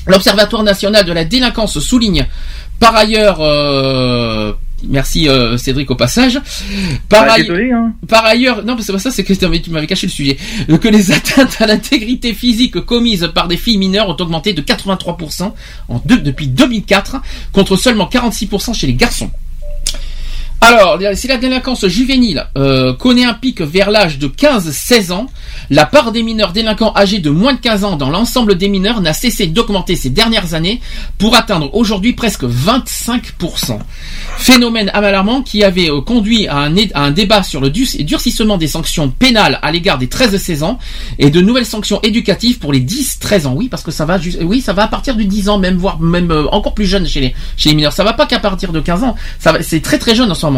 L'Observatoire 0.06 0.64
national 0.64 1.06
de 1.06 1.12
la 1.12 1.24
délinquance 1.24 1.78
souligne 1.78 2.26
par 2.80 2.96
ailleurs, 2.96 3.38
euh, 3.40 4.52
merci 4.88 5.28
euh, 5.28 5.56
Cédric 5.56 5.90
au 5.90 5.94
passage, 5.96 6.40
par, 7.08 7.26
Ah, 7.28 7.36
désolé, 7.38 7.72
hein. 7.72 7.92
par 8.08 8.24
ailleurs, 8.24 8.64
non, 8.64 8.76
c'est 8.80 8.92
pas 8.92 8.98
ça, 8.98 9.10
c'est 9.10 9.24
que 9.24 9.32
tu 9.32 9.44
m'avais- 9.44 9.60
tu 9.60 9.70
m'avais 9.70 9.86
caché 9.86 10.06
le 10.06 10.12
sujet, 10.12 10.36
Euh, 10.70 10.78
que 10.78 10.88
les 10.88 11.10
atteintes 11.12 11.56
à 11.60 11.66
l'intégrité 11.66 12.34
physique 12.34 12.80
commises 12.80 13.30
par 13.34 13.48
des 13.48 13.56
filles 13.56 13.78
mineures 13.78 14.08
ont 14.08 14.16
augmenté 14.20 14.52
de 14.52 14.60
83% 14.62 15.54
en 15.88 16.02
deux- 16.04 16.18
depuis 16.18 16.46
2004 16.48 17.16
contre 17.52 17.76
seulement 17.76 18.06
46% 18.06 18.72
chez 18.74 18.86
les 18.86 18.94
garçons. 18.94 19.30
Alors, 20.66 20.98
si 21.14 21.28
la 21.28 21.36
délinquance 21.36 21.86
juvénile 21.86 22.46
euh, 22.56 22.94
connaît 22.94 23.24
un 23.24 23.34
pic 23.34 23.60
vers 23.60 23.90
l'âge 23.90 24.18
de 24.18 24.28
15-16 24.28 25.12
ans, 25.12 25.26
la 25.68 25.84
part 25.84 26.10
des 26.10 26.22
mineurs 26.22 26.52
délinquants 26.52 26.92
âgés 26.96 27.18
de 27.18 27.28
moins 27.28 27.52
de 27.52 27.58
15 27.58 27.84
ans 27.84 27.96
dans 27.96 28.08
l'ensemble 28.08 28.54
des 28.56 28.68
mineurs 28.68 29.02
n'a 29.02 29.12
cessé 29.12 29.46
d'augmenter 29.46 29.94
ces 29.94 30.08
dernières 30.08 30.54
années 30.54 30.80
pour 31.18 31.36
atteindre 31.36 31.74
aujourd'hui 31.74 32.14
presque 32.14 32.44
25%. 32.44 33.78
Phénomène 34.38 34.90
alarmant 34.94 35.42
qui 35.42 35.62
avait 35.64 35.90
euh, 35.90 36.00
conduit 36.00 36.48
à 36.48 36.58
un, 36.94 37.10
débat 37.10 37.42
sur 37.42 37.60
le 37.60 37.68
dur- 37.68 37.86
durcissement 38.00 38.56
des 38.56 38.68
sanctions 38.68 39.10
pénales 39.10 39.58
à 39.60 39.70
l'égard 39.70 39.98
des 39.98 40.06
13-16 40.06 40.62
ans 40.64 40.78
et 41.18 41.28
de 41.30 41.40
nouvelles 41.42 41.66
sanctions 41.66 42.00
éducatives 42.02 42.58
pour 42.58 42.72
les 42.72 42.80
10-13 42.80 43.46
ans. 43.46 43.54
Oui, 43.54 43.68
parce 43.68 43.82
que 43.82 43.90
ça 43.90 44.06
va, 44.06 44.18
oui, 44.40 44.60
ça 44.62 44.72
va 44.72 44.84
à 44.84 44.88
partir 44.88 45.14
du 45.14 45.26
10 45.26 45.48
ans, 45.50 45.58
même 45.58 45.76
voire 45.76 46.00
même 46.00 46.30
euh, 46.30 46.46
encore 46.52 46.72
plus 46.74 46.86
jeune 46.86 47.06
chez 47.06 47.20
les 47.20 47.34
chez 47.56 47.68
les 47.68 47.74
mineurs. 47.74 47.92
Ça 47.92 48.02
va 48.04 48.14
pas 48.14 48.26
qu'à 48.26 48.38
partir 48.38 48.72
de 48.72 48.80
15 48.80 49.04
ans. 49.04 49.14
C'est 49.60 49.82
très 49.82 49.98
très 49.98 50.14
jeune 50.14 50.30
en 50.30 50.34
ce 50.34 50.46
moment. 50.46 50.53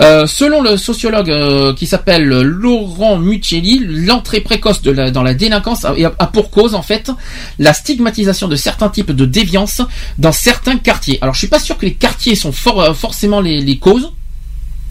Euh, 0.00 0.26
selon 0.26 0.60
le 0.62 0.76
sociologue 0.76 1.30
euh, 1.30 1.72
qui 1.74 1.86
s'appelle 1.86 2.24
Laurent 2.26 3.16
Muccelli, 3.18 3.80
l'entrée 3.86 4.40
précoce 4.40 4.82
de 4.82 4.90
la, 4.90 5.10
dans 5.10 5.22
la 5.22 5.34
délinquance 5.34 5.84
a, 5.84 5.94
a 6.18 6.26
pour 6.26 6.50
cause 6.50 6.74
en 6.74 6.82
fait 6.82 7.10
la 7.58 7.72
stigmatisation 7.72 8.48
de 8.48 8.56
certains 8.56 8.88
types 8.88 9.12
de 9.12 9.24
déviance 9.24 9.82
dans 10.18 10.32
certains 10.32 10.78
quartiers. 10.78 11.18
Alors 11.20 11.34
je 11.34 11.38
suis 11.38 11.48
pas 11.48 11.60
sûr 11.60 11.76
que 11.78 11.86
les 11.86 11.94
quartiers 11.94 12.34
sont 12.34 12.50
for- 12.52 12.80
euh, 12.80 12.94
forcément 12.94 13.40
les, 13.40 13.60
les 13.60 13.78
causes. 13.78 14.10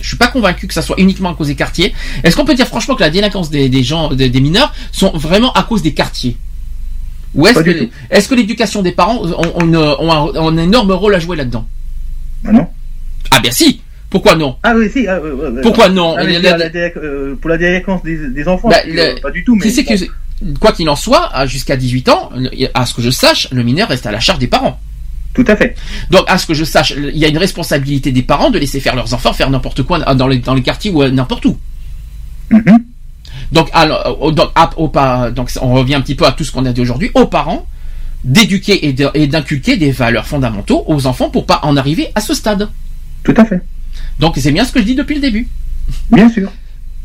Je 0.02 0.08
suis 0.08 0.18
pas 0.18 0.28
convaincu 0.28 0.68
que 0.68 0.74
ça 0.74 0.82
soit 0.82 0.96
uniquement 1.00 1.32
à 1.32 1.34
cause 1.36 1.48
des 1.48 1.56
quartiers. 1.56 1.94
Est-ce 2.24 2.36
qu'on 2.36 2.46
peut 2.46 2.56
dire 2.56 2.68
franchement 2.68 2.96
que 2.96 3.02
la 3.02 3.10
délinquance 3.10 3.50
des, 3.50 3.70
des 3.70 3.84
gens, 3.84 4.10
des, 4.14 4.30
des 4.30 4.42
mineurs, 4.42 4.74
sont 4.92 5.12
vraiment 5.16 5.52
à 5.54 5.64
cause 5.64 5.82
des 5.82 5.94
quartiers? 5.94 6.36
Ou 7.36 7.48
est-ce 7.48 7.60
que, 8.30 8.36
l'éducation 8.36 8.82
des 8.82 8.92
parents 8.92 9.18
ont, 9.24 9.52
ont 9.58 9.66
une- 9.66 9.76
ont 9.78 10.12
un, 10.12 10.20
ont 10.40 10.50
un 10.50 10.58
énorme 10.58 10.92
rôle 10.92 11.16
à 11.16 11.20
jouer 11.20 11.36
là-dedans? 11.36 11.66
Ah 12.46 12.52
non 12.52 12.68
Ah 13.32 13.40
bien 13.40 13.52
si. 13.52 13.82
Pourquoi 14.14 14.36
non 14.36 14.56
Ah 14.62 14.74
oui, 14.78 14.90
si. 14.94 15.08
ah. 15.08 15.20
Pourquoi 15.64 15.90
non 15.90 16.14
Ah, 16.16 16.24
La- 16.24 16.38
la- 16.40 16.58
la 16.58 16.70
délinque- 16.70 16.98
euh, 16.98 17.36
Pour 17.36 17.50
la 17.50 17.58
délinquance 17.58 18.04
des, 18.04 18.30
des 18.30 18.48
enfants, 18.48 18.70
Bah, 18.70 18.76
euh, 18.88 19.16
le- 19.16 19.22
pas 19.22 19.32
du 19.32 19.44
tout. 19.44 19.56
Mais 19.56 19.64
Qui 19.64 19.72
c'est 19.72 19.82
bon. 19.84 19.96
que- 20.54 20.60
quoi 20.60 20.72
qu'il 20.72 20.88
en 20.88 20.96
soit, 20.96 21.32
jusqu'à 21.48 21.76
18 21.76 22.10
ans, 22.10 22.30
à 22.76 22.86
ce 22.86 22.94
que 22.94 23.02
je 23.02 23.10
sache, 23.10 23.48
le 23.52 23.64
mineur 23.64 23.90
reste 23.90 24.06
à 24.06 24.12
la 24.12 24.20
charge 24.20 24.38
des 24.38 24.46
parents. 24.48 24.80
Tout 25.34 25.44
à 25.48 25.56
fait. 25.56 25.76
Donc, 26.12 26.26
à 26.28 26.38
ce 26.38 26.46
que 26.46 26.54
je 26.54 26.64
sache, 26.64 26.94
il 26.96 27.18
y 27.18 27.26
a 27.26 27.28
une 27.28 27.40
responsabilité 27.40 28.12
des 28.12 28.22
parents 28.22 28.52
de 28.52 28.60
laisser 28.60 28.80
faire 28.80 28.96
leurs 28.96 29.16
enfants 29.16 29.34
faire 29.34 29.50
n'importe 29.50 29.82
quoi 29.82 29.98
dans 30.14 30.28
les, 30.28 30.38
dans 30.38 30.54
les 30.54 30.62
quartiers 30.62 30.92
ou 30.92 31.02
euh, 31.02 31.10
n'importe 31.10 31.46
où. 31.46 31.58
Mhm. 32.52 32.84
Donc, 33.52 33.70
alors, 33.74 34.16
au- 34.22 34.32
donc, 34.32 34.52
à- 34.54 34.70
au 34.78 34.90
pa- 34.90 35.32
donc, 35.32 35.50
on 35.60 35.74
revient 35.74 35.96
un 35.96 36.02
petit 36.02 36.14
peu 36.14 36.26
à 36.28 36.34
tout 36.34 36.44
ce 36.44 36.52
qu'on 36.52 36.66
a 36.68 36.72
dit 36.72 36.82
aujourd'hui, 36.82 37.10
aux 37.16 37.26
parents 37.26 37.66
d'éduquer 38.24 38.86
et 38.88 38.94
de- 38.94 39.10
et 39.16 39.26
d'inculquer 39.26 39.76
des 39.76 39.92
valeurs 39.92 40.28
fondamentaux 40.28 40.84
aux 40.88 41.08
enfants 41.08 41.32
pour 41.32 41.48
pas 41.48 41.60
en 41.64 41.76
arriver 41.78 42.10
à 42.14 42.22
ce 42.22 42.36
stade. 42.36 42.70
Tout 43.24 43.34
à 43.38 43.44
fait. 43.46 43.62
Donc, 44.20 44.36
c'est 44.38 44.52
bien 44.52 44.66
ce 44.66 44.72
que 44.72 44.80
je 44.80 44.86
dis 44.86 44.96
depuis 44.96 45.16
le 45.16 45.22
début. 45.22 45.48
Bien 46.12 46.30
sûr. 46.30 46.52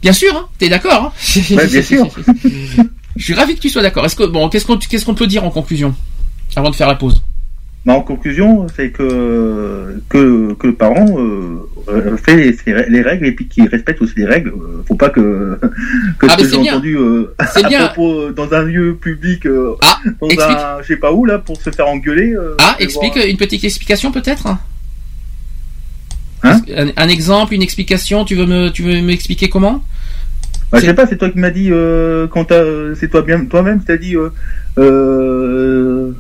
Bien 0.03 0.13
sûr, 0.13 0.35
hein 0.37 0.47
t'es 0.59 0.69
d'accord 0.69 1.13
hein 1.13 1.13
Ouais, 1.57 1.67
bien 1.71 1.83
sûr. 1.83 2.09
Je 3.17 3.25
suis 3.25 3.35
ravi 3.35 3.57
que 3.57 3.61
tu 3.61 3.69
sois 3.69 3.83
d'accord. 3.83 4.05
Est-ce 4.05 4.15
que 4.15 4.23
bon, 4.25 4.49
qu'est-ce 4.49 4.65
qu'on 4.65 4.77
qu'est-ce 4.77 5.05
qu'on 5.05 5.15
peut 5.17 5.27
dire 5.27 5.43
en 5.43 5.51
conclusion 5.51 5.93
avant 6.55 6.71
de 6.71 6.77
faire 6.77 6.87
la 6.87 6.95
pause? 6.95 7.21
Mais 7.85 7.93
en 7.93 8.03
conclusion, 8.03 8.67
c'est 8.77 8.91
que, 8.91 10.01
que, 10.09 10.53
que 10.55 10.67
le 10.69 10.75
parent 10.75 11.07
euh, 11.19 11.69
euh, 11.89 12.17
fait 12.17 12.37
les, 12.89 13.03
règles 13.03 13.27
et 13.27 13.33
puis 13.33 13.49
qu'il 13.49 13.67
respecte 13.67 14.03
aussi 14.03 14.15
les 14.19 14.27
règles. 14.27 14.51
Euh, 14.51 14.85
faut 14.87 14.95
pas 14.95 15.09
que, 15.11 15.59
que 16.19 16.27
Ah, 16.29 16.37
ce 16.39 16.43
que 16.45 16.49
j'ai 16.49 16.57
entendu 16.57 16.97
euh, 16.97 17.35
à 17.39 17.69
bien. 17.69 17.87
propos, 17.87 18.31
dans 18.31 18.53
un 18.53 18.63
lieu 18.63 18.95
public, 18.95 19.47
euh, 19.47 19.75
Ah, 19.83 19.99
dans 20.21 20.29
explique. 20.29 20.57
un, 20.59 20.83
je 20.83 20.87
sais 20.89 20.97
pas 20.97 21.13
où 21.13 21.25
là, 21.25 21.39
pour 21.39 21.61
se 21.61 21.71
faire 21.71 21.89
engueuler. 21.89 22.35
Ah, 22.61 22.77
explique 22.79 23.15
voir. 23.15 23.27
une 23.27 23.37
petite 23.37 23.65
explication 23.65 24.13
peut-être? 24.13 24.47
Hein 26.49 26.61
un, 26.77 26.89
un 27.05 27.09
exemple, 27.09 27.55
une 27.55 27.63
explication. 27.63 28.25
Tu 28.25 28.35
veux 28.35 28.47
me 28.47 28.69
tu 28.71 28.83
veux 28.83 29.01
m'expliquer 29.03 29.49
comment? 29.49 29.83
Bah, 30.71 30.79
je 30.81 30.87
sais 30.87 30.95
pas, 30.95 31.07
c'est 31.07 31.17
toi 31.17 31.31
qui 31.31 31.39
m'as 31.39 31.51
dit 31.51 31.69
euh, 31.71 32.27
quand 32.27 32.45
t'as- 32.45 32.95
c'est 32.95 33.09
toi 33.09 33.23
bien 33.23 33.45
toi-même, 33.47 33.81
t'as 33.83 33.97
dit 33.97 34.17
euh, 34.17 34.29
euh, 34.79 36.13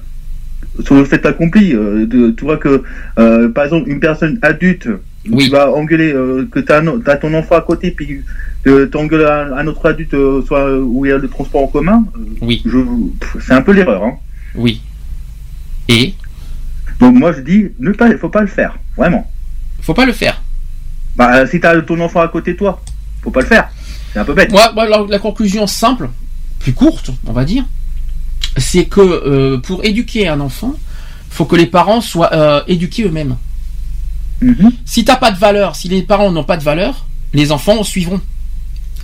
sur 0.85 0.95
le 0.95 1.05
fait 1.05 1.25
accompli. 1.27 1.75
euh, 1.75 2.07
de, 2.07 2.31
tu 2.31 2.45
vois 2.45 2.57
que 2.57 2.83
euh, 3.19 3.49
par 3.51 3.65
exemple 3.65 3.91
une 3.91 4.01
personne 4.01 4.39
adulte, 4.43 4.89
Oui. 5.31 5.45
tu 5.47 5.51
vas 5.51 5.71
engueuler 5.71 6.13
euh, 6.15 6.47
que 6.51 6.61
t'as 6.61 6.81
t'as 7.05 7.17
ton 7.17 7.35
enfant 7.35 7.57
à 7.57 7.61
côté 7.61 7.91
puis 7.91 8.23
que 8.65 8.87
t'engueules 8.87 9.27
un, 9.27 9.53
un 9.57 9.67
autre 9.67 9.85
adulte 9.87 10.15
euh, 10.15 10.41
soit 10.47 10.61
euh, 10.67 10.81
où 10.81 11.05
il 11.05 11.11
y 11.11 11.13
a 11.13 11.19
le 11.19 11.29
transport 11.29 11.63
en 11.65 11.67
commun. 11.69 12.05
euh, 12.17 12.21
Oui, 12.41 12.63
c'est 13.41 13.53
un 13.53 13.63
peu 13.63 13.73
l'erreur. 13.73 14.03
Hein. 14.05 14.15
oui. 14.55 14.81
Et? 15.91 16.15
Donc 17.01 17.15
moi 17.17 17.33
je 17.33 17.41
dis 17.43 17.67
ne 17.79 17.93
pas, 17.93 18.15
faut 18.17 18.29
pas 18.31 18.41
le 18.41 18.47
faire, 18.47 18.79
vraiment. 18.97 19.31
Faut 19.89 19.95
pas 19.95 20.05
le 20.05 20.13
faire. 20.13 20.43
Bah 21.17 21.47
si 21.47 21.61
t'as 21.61 21.81
ton 21.81 21.99
enfant 22.01 22.21
à 22.21 22.29
côté 22.29 22.53
de 22.53 22.59
toi, 22.59 22.79
faut 23.23 23.31
pas 23.31 23.41
le 23.41 23.47
faire. 23.47 23.71
C'est 24.13 24.19
un 24.19 24.25
peu 24.27 24.35
bête. 24.35 24.53
Moi, 24.53 24.71
la, 24.87 25.03
la 25.09 25.19
conclusion 25.19 25.67
simple, 25.67 26.11
plus 26.59 26.75
courte, 26.75 27.11
on 27.27 27.33
va 27.33 27.47
dire, 27.47 27.65
c'est 28.59 28.85
que 28.85 29.01
euh, 29.01 29.57
pour 29.57 29.83
éduquer 29.87 30.29
un 30.29 30.41
enfant, 30.41 30.75
faut 31.31 31.47
que 31.47 31.57
les 31.57 31.65
parents 31.65 32.03
soient 32.03 32.35
euh, 32.35 32.61
éduqués 32.69 33.05
eux-mêmes. 33.05 33.37
Mhm. 34.43 34.73
Si 34.85 35.07
t'as 35.07 35.17
pas 35.17 35.31
de 35.31 35.39
valeur, 35.39 35.75
si 35.75 35.89
les 35.89 36.03
parents 36.03 36.31
n'ont 36.31 36.45
pas 36.45 36.59
de 36.59 36.65
valeur, 36.65 37.07
les 37.33 37.51
enfants 37.51 37.83
suivront 37.83 38.21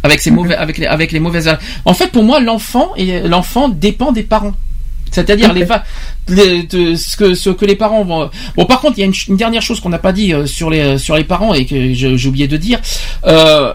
avec 0.02 0.20
ces 0.20 0.30
mauvais, 0.30 0.54
avec 0.54 0.76
les, 0.76 0.84
avec 0.84 1.12
les 1.12 1.20
mauvaises. 1.20 1.50
En 1.86 1.94
fait, 1.94 2.08
pour 2.08 2.24
moi, 2.24 2.40
l'enfant 2.40 2.92
et 2.98 3.20
l'enfant 3.22 3.70
dépend 3.70 4.12
des 4.12 4.22
parents. 4.22 4.52
C'est-à-dire 5.14 5.52
les, 5.54 5.64
les- 6.28 6.96
ce 6.96 7.16
que 7.16 7.34
ce 7.34 7.50
que 7.50 7.64
les 7.64 7.76
parents 7.76 8.04
vont. 8.04 8.30
Bon, 8.56 8.66
par 8.66 8.80
contre, 8.80 8.98
il 8.98 9.02
y 9.02 9.04
a 9.04 9.10
une, 9.28 9.36
dernière 9.36 9.62
chose 9.62 9.80
qu'on 9.80 9.88
n'a 9.90 9.98
pas 9.98 10.12
dit 10.12 10.32
euh, 10.32 10.46
sur 10.46 10.70
les 10.70 10.98
sur 10.98 11.16
les 11.16 11.24
parents 11.24 11.54
et 11.54 11.66
que 11.66 11.94
j'ai 11.94 12.26
oublié 12.28 12.48
de 12.48 12.56
dire. 12.56 12.80
Euh, 13.26 13.72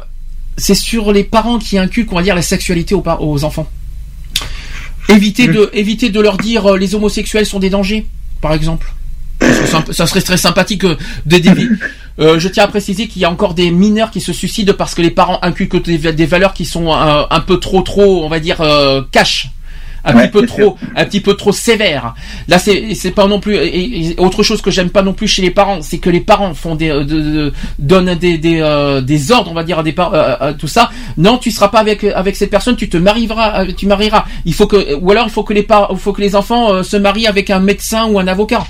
c'est 0.57 0.75
sur 0.75 1.13
les 1.13 1.23
parents 1.23 1.57
qui 1.57 1.77
inculquent, 1.77 2.11
on 2.11 2.17
va 2.17 2.21
dire, 2.23 2.35
la 2.35 2.41
sexualité 2.41 2.93
aux, 2.93 3.43
enfants. 3.45 3.69
Éviter 5.07 5.47
de 5.47 5.69
éviter 5.73 6.09
de 6.09 6.19
leur 6.19 6.37
dire 6.37 6.73
euh, 6.73 6.77
les 6.77 6.93
homosexuels 6.95 7.45
sont 7.45 7.59
des 7.59 7.69
dangers, 7.69 8.05
par 8.41 8.53
exemple. 8.53 8.93
Ça 9.93 10.05
serait, 10.05 10.21
très 10.21 10.35
sympathique 10.37 10.83
euh, 10.83 10.97
de 11.25 11.37
d'évi- 11.37 11.69
Euh, 12.19 12.37
je 12.37 12.49
tiens 12.49 12.65
à 12.65 12.67
préciser 12.67 13.07
qu'il 13.07 13.21
y 13.21 13.25
a 13.25 13.31
encore 13.31 13.53
des 13.53 13.71
mineurs 13.71 14.11
qui 14.11 14.19
se 14.19 14.33
suicident 14.33 14.73
parce 14.77 14.93
que 14.93 15.01
les 15.01 15.09
parents 15.11 15.39
inculquent 15.41 15.81
des, 15.81 15.95
va- 15.97 16.11
des 16.11 16.25
valeurs 16.25 16.53
qui 16.53 16.65
sont 16.65 16.91
euh, 16.91 17.23
un 17.29 17.39
peu 17.39 17.57
trop 17.61 17.81
trop, 17.81 18.25
on 18.25 18.27
va 18.29 18.41
dire, 18.41 18.59
euh, 18.59 19.01
cash. 19.13 19.47
Un 20.05 20.15
Ouais, 20.15 20.27
petit 20.27 20.31
peu 20.39 20.45
trop, 20.45 20.77
un 20.95 21.05
petit 21.05 21.19
peu 21.19 21.33
trop 21.35 21.51
sévère. 21.51 22.13
Là, 22.47 22.57
c'est 22.59 22.93
c'est 22.95 23.11
pas 23.11 23.27
non 23.27 23.39
plus. 23.39 23.55
Et, 23.57 24.11
et 24.11 24.15
autre 24.19 24.43
chose 24.43 24.61
que 24.61 24.71
j'aime 24.71 24.89
pas 24.89 25.01
non 25.01 25.13
plus 25.13 25.27
chez 25.27 25.41
les 25.41 25.51
parents, 25.51 25.81
c'est 25.81 25.97
que 25.97 26.09
les 26.09 26.21
parents 26.21 26.53
font 26.53 26.75
des 26.75 26.89
euh, 26.89 27.03
de- 27.03 27.21
de- 27.21 27.53
donnent 27.79 28.15
des 28.15 28.37
des, 28.37 28.59
euh, 28.61 29.01
des 29.01 29.31
ordres, 29.31 29.51
on 29.51 29.53
va 29.53 29.63
dire 29.63 29.79
à 29.79 29.83
des 29.83 29.91
par- 29.91 30.13
euh, 30.13 30.35
euh, 30.41 30.53
tout 30.53 30.67
ça. 30.67 30.89
Non, 31.17 31.37
tu 31.37 31.51
seras 31.51 31.67
pas 31.67 31.79
avec 31.79 32.03
avec 32.03 32.35
cette 32.35 32.49
personne, 32.49 32.75
tu 32.75 32.87
te 32.89 32.97
marieras, 32.97 33.65
tu 33.77 33.87
marieras. 33.87 34.25
Il 34.45 34.53
faut 34.53 34.67
que 34.67 34.95
ou 34.95 35.11
alors 35.11 35.25
il 35.27 35.31
faut 35.31 35.43
que 35.43 35.53
les 35.53 35.63
par- 35.63 35.89
il 35.91 35.97
faut 35.97 36.13
que 36.13 36.21
les 36.21 36.35
enfants 36.35 36.81
se 36.83 36.95
marient 36.97 37.27
avec 37.27 37.49
un 37.49 37.59
médecin 37.59 38.05
ou 38.07 38.19
un 38.19 38.27
avocat. 38.27 38.65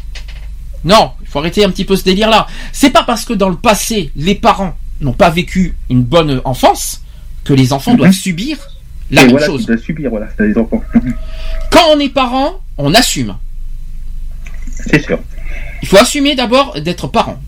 Non, 0.85 1.11
il 1.22 1.27
faut 1.27 1.40
arrêter 1.40 1.64
un 1.66 1.69
petit 1.69 1.85
peu 1.85 1.95
ce 1.95 2.03
délire-là. 2.06 2.48
C'est 2.72 2.90
pas 2.91 3.03
parce 3.03 3.25
que 3.25 3.33
dans 3.33 3.49
le 3.49 3.58
passé, 3.58 4.11
les 4.16 4.35
parents 4.35 4.75
n'ont 5.01 5.14
pas 5.14 5.30
vécu 5.30 5.75
une 5.90 6.03
bonne 6.03 6.41
enfance 6.45 7.01
que 7.43 7.53
les 7.53 7.74
enfants 7.74 7.93
doivent 7.95 8.11
subir 8.14 8.58
la 9.12 9.22
Et 9.22 9.26
même 9.26 9.32
voilà, 9.32 9.46
chose. 9.48 9.62
tu 9.62 9.68
dois 9.68 9.78
subir, 9.78 10.10
voilà, 10.10 10.28
t'as 10.38 10.46
des 10.46 10.58
enfants. 10.58 10.84
Quand 11.72 11.84
on 11.96 12.00
est 12.00 12.10
parent, 12.10 12.60
on 12.78 12.94
assume. 12.94 13.36
c'est 14.88 15.04
sûr. 15.04 15.20
Il 15.82 15.88
faut 15.88 15.98
assumer 15.98 16.36
d'abord 16.36 16.80
d'être 16.82 17.08
parent. 17.08 17.40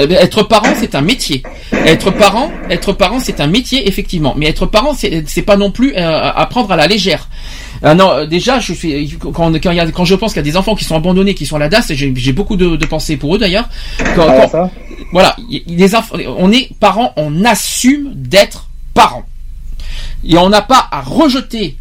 Eh 0.00 0.04
Être 0.12 0.44
parent, 0.44 0.68
c'est 0.78 0.94
un 0.94 1.00
métier. 1.00 1.42
Être 1.72 2.12
parent, 2.12 2.52
être 2.70 2.92
parent, 2.92 3.18
c'est 3.18 3.40
un 3.40 3.48
métier 3.48 3.88
effectivement. 3.88 4.34
Mais 4.36 4.46
être 4.46 4.66
parent, 4.66 4.94
c'est 4.94 5.42
pas 5.42 5.56
non 5.56 5.72
plus 5.72 5.92
euh, 5.96 6.30
à 6.32 6.46
prendre 6.46 6.70
à 6.70 6.76
la 6.76 6.86
légère. 6.86 7.28
Ah 7.82 7.94
non, 7.94 8.10
euh, 8.12 8.26
déjà, 8.26 8.60
je 8.60 8.74
fais 8.74 9.08
quand 9.20 9.32
quand, 9.60 9.70
il 9.70 9.76
y 9.76 9.80
a- 9.80 9.90
quand 9.90 10.04
je 10.04 10.14
pense 10.14 10.32
qu'il 10.34 10.40
y 10.40 10.46
a 10.48 10.50
des 10.50 10.56
enfants 10.56 10.76
qui 10.76 10.84
sont 10.84 10.94
abandonnés, 10.96 11.34
qui 11.34 11.46
sont 11.46 11.56
à 11.56 11.60
la 11.60 11.68
DAS, 11.68 11.92
j'ai 11.92 12.32
beaucoup 12.32 12.56
de, 12.56 12.76
de 12.76 12.86
pensées 12.86 13.16
pour 13.16 13.34
eux 13.34 13.38
d'ailleurs. 13.38 13.68
Ah, 14.16 14.70
voilà, 15.12 15.34
les 15.66 15.90
on 16.38 16.52
est 16.52 16.70
parents, 16.78 17.12
on 17.16 17.44
assume 17.44 18.12
d'être 18.14 18.68
parents. 18.94 19.24
Et 20.24 20.36
on 20.38 20.48
n'a 20.48 20.62
pas 20.62 20.88
à 20.90 21.00
rejeter 21.00 21.76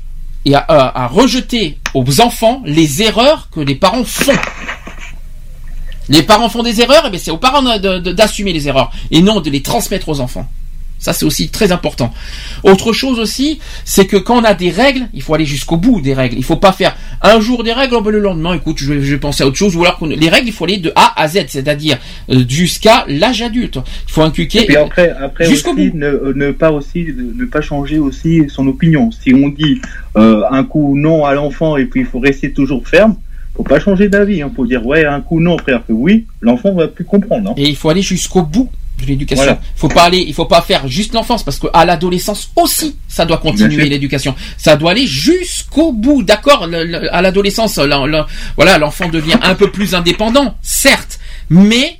et 0.45 0.56
à, 0.56 1.07
rejeter 1.07 1.77
aux 1.93 2.22
enfants 2.22 2.61
les 2.66 3.01
erreurs 3.01 3.49
que 3.49 3.59
les 3.59 3.75
parents 3.75 4.06
font. 4.06 4.32
Les 6.09 6.24
parents 6.24 6.48
font 6.48 6.64
des 6.64 6.80
erreurs, 6.80 7.06
et 7.06 7.09
bien 7.09 7.19
c'est 7.22 7.32
aux 7.32 7.38
parents 7.38 7.61
d'assumer 7.61 8.53
les 8.53 8.69
erreurs 8.69 8.91
et 9.11 9.22
non 9.22 9.41
de 9.41 9.49
les 9.49 9.61
transmettre 9.61 10.07
aux 10.07 10.22
enfants. 10.22 10.48
Ça 11.00 11.14
c'est 11.14 11.26
aussi 11.26 11.50
très 11.50 11.72
important. 11.72 12.14
Autre 12.64 12.93
chose 12.93 13.19
aussi, 13.19 13.59
c'est 13.85 14.08
que 14.08 14.17
quand 14.17 14.42
on 14.42 14.43
a 14.43 14.53
des 14.53 14.69
règles, 14.72 15.08
il 15.14 15.22
faut 15.22 15.34
aller 15.34 15.45
jusqu'au 15.45 15.77
bout 15.77 16.01
des 16.01 16.14
règles. 16.14 16.38
Il 16.38 16.43
faut 16.43 16.56
pas 16.58 16.72
faire 16.72 16.95
un 17.22 17.40
jour 17.40 17.64
des 17.64 17.74
règles, 17.74 17.95
oh, 17.95 18.01
ben, 18.01 18.11
le 18.11 18.19
lendemain, 18.19 18.53
écoute, 18.53 18.77
je 18.80 18.93
vais, 18.93 19.01
je 19.01 19.14
vais 19.14 19.19
penser 19.19 19.43
à 19.43 19.48
autre 19.48 19.58
chose. 19.58 19.76
Ou 19.76 19.84
alors 19.84 20.03
les 20.06 20.30
règles, 20.30 20.48
il 20.48 20.53
faut 20.53 20.66
aller 20.66 20.77
de 20.77 20.92
A 20.95 21.19
à 21.22 21.27
Z, 21.27 21.45
c'est-à-dire 21.48 21.98
euh, 22.30 22.43
jusqu'à 22.48 23.06
l'âge 23.08 23.42
adulte. 23.42 23.77
Il 24.08 24.11
faut 24.11 24.22
inculquer. 24.22 24.64
Et 24.64 24.66
puis 24.66 24.76
après, 24.76 25.09
après 25.11 25.45
Jusqu'au 25.45 25.74
aussi, 25.74 25.92
ne, 25.93 26.34
ne 26.34 26.51
pas 26.51 26.72
aussi, 26.72 27.08
ne 27.17 27.45
pas 27.45 27.61
changer 27.61 28.00
aussi 28.00 28.43
son 28.50 28.67
opinion. 28.67 29.11
Si 29.11 29.34
on 29.34 29.50
dit 29.50 29.82
euh, 30.17 30.43
un 30.51 30.64
coup 30.64 30.95
non 30.98 31.26
à 31.26 31.34
l'enfant 31.34 31.77
et 31.77 31.85
puis 31.85 32.01
il 32.01 32.06
faut 32.06 32.19
rester 32.19 32.51
toujours 32.51 32.88
ferme, 32.88 33.16
faut 33.56 33.64
pas 33.64 33.80
changer 33.80 34.09
d'avis. 34.09 34.42
Hein. 34.42 34.51
Faut 34.56 34.66
dire 34.66 34.85
ouais 34.85 35.06
un 35.06 35.22
coup 35.22 35.40
non, 35.40 35.58
après 35.58 35.80
oui, 35.90 36.26
l'enfant 36.42 36.74
va 36.74 36.88
plus 36.88 37.06
comprendre. 37.06 37.51
hein. 37.51 37.56
Et 37.58 37.69
il 37.69 37.76
faut 37.76 37.90
aller 37.90 38.01
jusqu'au 38.01 38.43
bout 38.43 38.69
de 38.98 39.06
l'éducation. 39.06 39.43
Voilà. 39.43 39.61
Faut 39.76 39.90
pas 39.90 40.03
aller, 40.03 40.24
il 40.27 40.34
faut 40.34 40.45
pas 40.45 40.61
faire 40.61 40.88
juste 40.88 41.14
l'enfance 41.14 41.43
parce 41.43 41.59
que 41.59 41.67
à 41.74 41.85
l'adolescence 41.85 42.51
aussi, 42.56 42.95
ça 43.08 43.26
doit 43.26 43.38
continuer 43.38 43.88
l'éducation. 43.90 44.35
Ça 44.58 44.76
doit 44.76 44.92
aller 44.92 45.08
jusqu'au 45.08 45.92
bout. 45.92 46.24
D'accord, 46.24 46.67
à 47.11 47.22
l'adolescence, 47.22 47.77
là, 47.77 48.06
là, 48.08 48.27
voilà, 48.56 48.77
l'enfant 48.77 49.09
devient 49.09 49.38
un 49.42 49.56
peu 49.56 49.72
plus 49.72 49.95
indépendant, 49.95 50.58
certes, 50.61 51.19
mais 51.50 52.00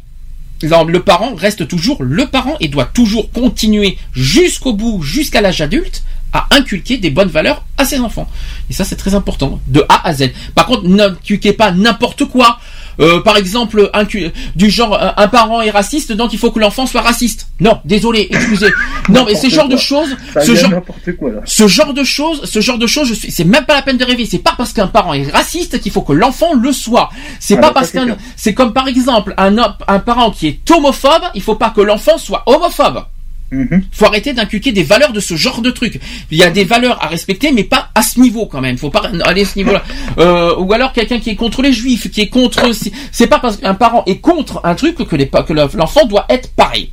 le 0.62 0.98
parent 0.98 1.36
reste 1.36 1.68
toujours 1.68 2.02
le 2.02 2.26
parent 2.28 2.56
et 2.60 2.68
doit 2.68 2.86
toujours 2.86 3.32
continuer 3.32 3.98
jusqu'au 4.14 4.74
bout, 4.74 5.04
jusqu'à 5.04 5.42
l'âge 5.42 5.62
adulte, 5.62 6.04
à 6.34 6.48
inculquer 6.52 6.98
des 6.98 7.10
bonnes 7.10 7.30
valeurs 7.30 7.64
à 7.78 7.86
ses 7.86 8.00
enfants. 8.00 8.30
Et 8.70 8.74
ça, 8.74 8.84
c'est 8.84 8.96
très 8.96 9.14
important, 9.14 9.62
de 9.68 9.86
A 9.88 10.08
à 10.08 10.14
Z. 10.14 10.32
Par 10.56 10.66
contre, 10.66 10.88
n'inculquez 10.88 11.54
pas 11.54 11.72
n'importe 11.72 12.26
quoi. 12.26 12.60
Euh, 13.00 13.22
par 13.22 13.38
exemple, 13.38 13.90
incu- 13.94 14.32
du 14.56 14.70
genre, 14.70 14.94
euh, 15.02 15.10
un 15.18 15.28
parent 15.28 15.62
est 15.62 15.70
raciste, 15.70 16.12
donc 16.14 16.34
il 16.34 16.40
faut 16.40 16.52
que 16.52 16.60
l'enfant 16.60 16.86
soit 16.86 17.02
raciste. 17.02 17.48
Non, 17.60 17.80
désolé, 17.86 18.28
excusez. 18.32 18.72
Non, 19.10 19.24
mais 19.26 19.36
ce 19.36 19.48
genre 19.50 19.68
de 19.70 19.78
choses, 19.78 20.16
ce 20.46 20.52
genre, 20.56 20.70
quoi 21.14 21.30
ce 21.46 21.68
genre 21.68 21.94
de 21.94 22.04
choses, 22.04 22.42
ce 22.46 22.60
genre 22.60 22.78
de 22.78 22.88
choses, 22.88 23.08
je 23.08 23.14
suis, 23.14 23.32
c'est 23.32 23.46
même 23.46 23.66
pas 23.66 23.76
la 23.76 23.82
peine 23.82 23.98
de 23.98 24.04
rêver. 24.04 24.26
C'est 24.30 24.40
pas 24.40 24.54
parce 24.58 24.74
qu'un 24.74 24.88
parent 24.88 25.14
est 25.14 25.30
raciste 25.32 25.80
qu'il 25.80 25.92
faut 25.92 26.02
que 26.02 26.14
l'enfant 26.14 26.54
le 26.54 26.72
soit. 26.74 27.10
C'est 27.40 27.56
Ah 27.58 27.62
pas 27.62 27.72
parce 27.72 27.92
qu'un, 27.92 28.18
c'est 28.36 28.54
comme 28.54 28.74
par 28.74 28.88
exemple 28.88 29.34
un, 29.38 29.56
un 29.88 30.00
parent 30.00 30.32
qui 30.32 30.48
est 30.48 30.72
homophobe, 30.72 31.24
il 31.36 31.42
faut 31.42 31.56
pas 31.56 31.70
que 31.70 31.82
l'enfant 31.82 32.18
soit 32.18 32.44
homophobe. 32.48 33.04
Faut 33.92 34.06
arrêter 34.06 34.34
d'inculquer 34.34 34.74
des 34.74 34.84
valeurs 34.84 35.14
de 35.14 35.20
ce 35.20 35.36
genre 35.36 35.62
de 35.62 35.72
truc. 35.72 36.02
Il 36.32 36.38
y 36.38 36.44
a 36.44 36.50
des 36.50 36.66
valeurs 36.66 37.02
à 37.04 37.08
respecter, 37.08 37.52
mais 37.52 37.64
pas 37.64 37.90
à 37.96 38.02
ce 38.02 38.20
niveau 38.20 38.46
quand 38.46 38.60
même. 38.60 38.78
Faut 38.78 38.90
pas 38.90 39.10
aller 39.24 39.44
à 39.44 39.46
ce 39.46 39.58
niveau-là. 39.58 39.84
Euh, 40.18 40.56
ou 40.58 40.74
alors 40.74 40.94
quelqu'un 40.94 41.20
qui 41.20 41.30
est 41.30 41.36
contre 41.36 41.62
les 41.62 41.72
juifs, 41.72 42.10
qui 42.10 42.22
est 42.22 42.28
contre. 42.28 42.72
C'est 43.12 43.28
pas 43.28 43.38
parce 43.38 43.58
qu'un 43.58 43.76
parent 43.76 44.04
est 44.08 44.18
contre 44.18 44.62
un 44.64 44.74
truc 44.74 44.96
que, 44.96 45.16
les, 45.16 45.28
que 45.28 45.54
l'enfant 45.54 46.06
doit 46.06 46.26
être 46.30 46.52
pareil. 46.54 46.92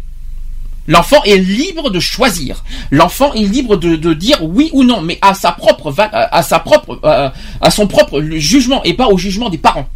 L'enfant 0.86 1.22
est 1.24 1.38
libre 1.38 1.90
de 1.90 2.00
choisir. 2.00 2.62
L'enfant 2.90 3.32
est 3.32 3.44
libre 3.44 3.76
de, 3.76 3.96
de, 3.96 4.12
dire 4.12 4.38
oui 4.42 4.68
ou 4.74 4.84
non, 4.84 5.00
mais 5.00 5.18
à 5.22 5.32
sa 5.32 5.52
propre, 5.52 5.94
à 6.12 6.42
sa 6.42 6.58
propre, 6.58 7.00
à 7.02 7.70
son 7.70 7.86
propre 7.86 8.20
jugement 8.20 8.82
et 8.84 8.92
pas 8.92 9.06
au 9.06 9.16
jugement 9.16 9.48
des 9.48 9.58
parents. 9.58 9.88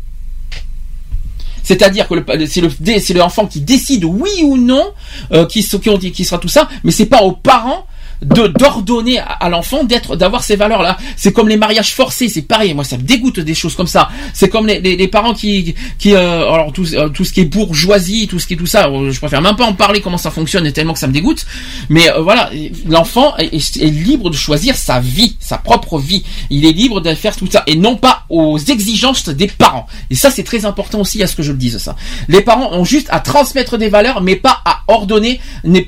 C'est-à-dire 1.69 2.09
que 2.09 2.15
c'est 2.47 2.63
le 2.63 2.71
c'est 2.99 3.13
l'enfant 3.13 3.45
qui 3.45 3.61
décide 3.61 4.03
oui 4.07 4.31
ou 4.43 4.57
non 4.57 4.87
euh, 5.33 5.45
qui, 5.45 5.63
qui, 5.63 6.13
qui 6.13 6.25
sera 6.25 6.39
tout 6.39 6.49
ça, 6.49 6.67
mais 6.83 6.91
c'est 6.91 7.05
pas 7.05 7.21
aux 7.21 7.33
parents 7.33 7.85
de 8.23 8.49
d'ordonner 8.49 9.19
à, 9.19 9.49
l'enfant 9.49 9.85
d'être 9.85 10.17
d'avoir 10.17 10.43
ces 10.43 10.57
valeurs 10.57 10.83
là 10.83 10.97
c'est 11.17 11.33
comme 11.33 11.49
les 11.49 11.57
mariages 11.57 11.95
forcés 11.95 12.29
c'est 12.29 12.43
pareil. 12.43 12.75
Moi 12.75 12.85
ça 12.85 12.97
me 12.97 13.03
dégoûte 13.03 13.41
des 13.41 13.55
choses 13.55 13.75
comme 13.75 13.87
ça. 13.87 14.09
C'est 14.33 14.49
comme 14.49 14.67
les, 14.67 14.81
les, 14.81 15.09
parents 15.09 15.35
qui 15.35 15.75
qui 15.99 16.15
euh, 16.15 16.51
alors 16.53 16.73
tout, 16.73 16.87
euh, 16.95 17.09
tout 17.09 17.25
ce 17.25 17.33
qui 17.33 17.41
est 17.41 17.45
bourgeoisie 17.45 18.27
tout 18.29 18.39
ce 18.39 18.47
qui 18.47 18.55
est 18.55 18.57
tout 18.57 18.67
ça 18.67 18.89
euh, 18.89 19.11
je 19.11 19.19
préfère 19.19 19.41
même 19.41 19.57
pas 19.57 19.65
en 19.65 19.75
parler 19.75 20.01
comment 20.01 20.19
ça 20.19 20.31
fonctionne 20.31 20.71
tellement 20.73 20.93
que 20.93 20.99
ça 20.99 21.07
me 21.07 21.13
dégoûte. 21.13 21.47
Mais 21.89 22.09
voilà 22.21 22.51
l'enfant 22.87 23.37
est, 23.37 23.55
est, 23.55 23.91
libre 23.91 24.31
de 24.31 24.37
choisir 24.37 24.77
sa 24.77 25.01
vie 25.01 25.37
sa 25.41 25.59
propre 25.59 25.99
vie. 25.99 26.25
Il 26.51 26.67
est 26.67 26.73
libre 26.73 27.01
de 27.01 27.15
faire 27.15 27.37
tout 27.37 27.49
ça 27.51 27.63
et 27.67 27.77
non 27.77 27.97
pas 27.97 28.25
aux 28.29 28.59
exigences 28.59 29.29
des 29.29 29.47
parents. 29.47 29.87
Et 30.11 30.15
ça 30.15 30.31
c'est 30.31 30.45
très 30.45 30.65
important 30.65 31.01
aussi 31.01 31.23
à 31.23 31.27
ce 31.27 31.37
que 31.37 31.43
je 31.43 31.53
le 31.53 31.59
dise 31.59 31.79
ça. 31.79 31.95
Les 32.29 32.41
parents 32.41 32.73
ont 32.73 32.85
juste 32.85 33.09
à 33.11 33.21
transmettre 33.21 33.79
des 33.79 33.89
valeurs 33.89 34.21
mais 34.21 34.37
pas 34.37 34.61
à 34.65 34.83
ordonner 34.89 35.41
mais 35.65 35.83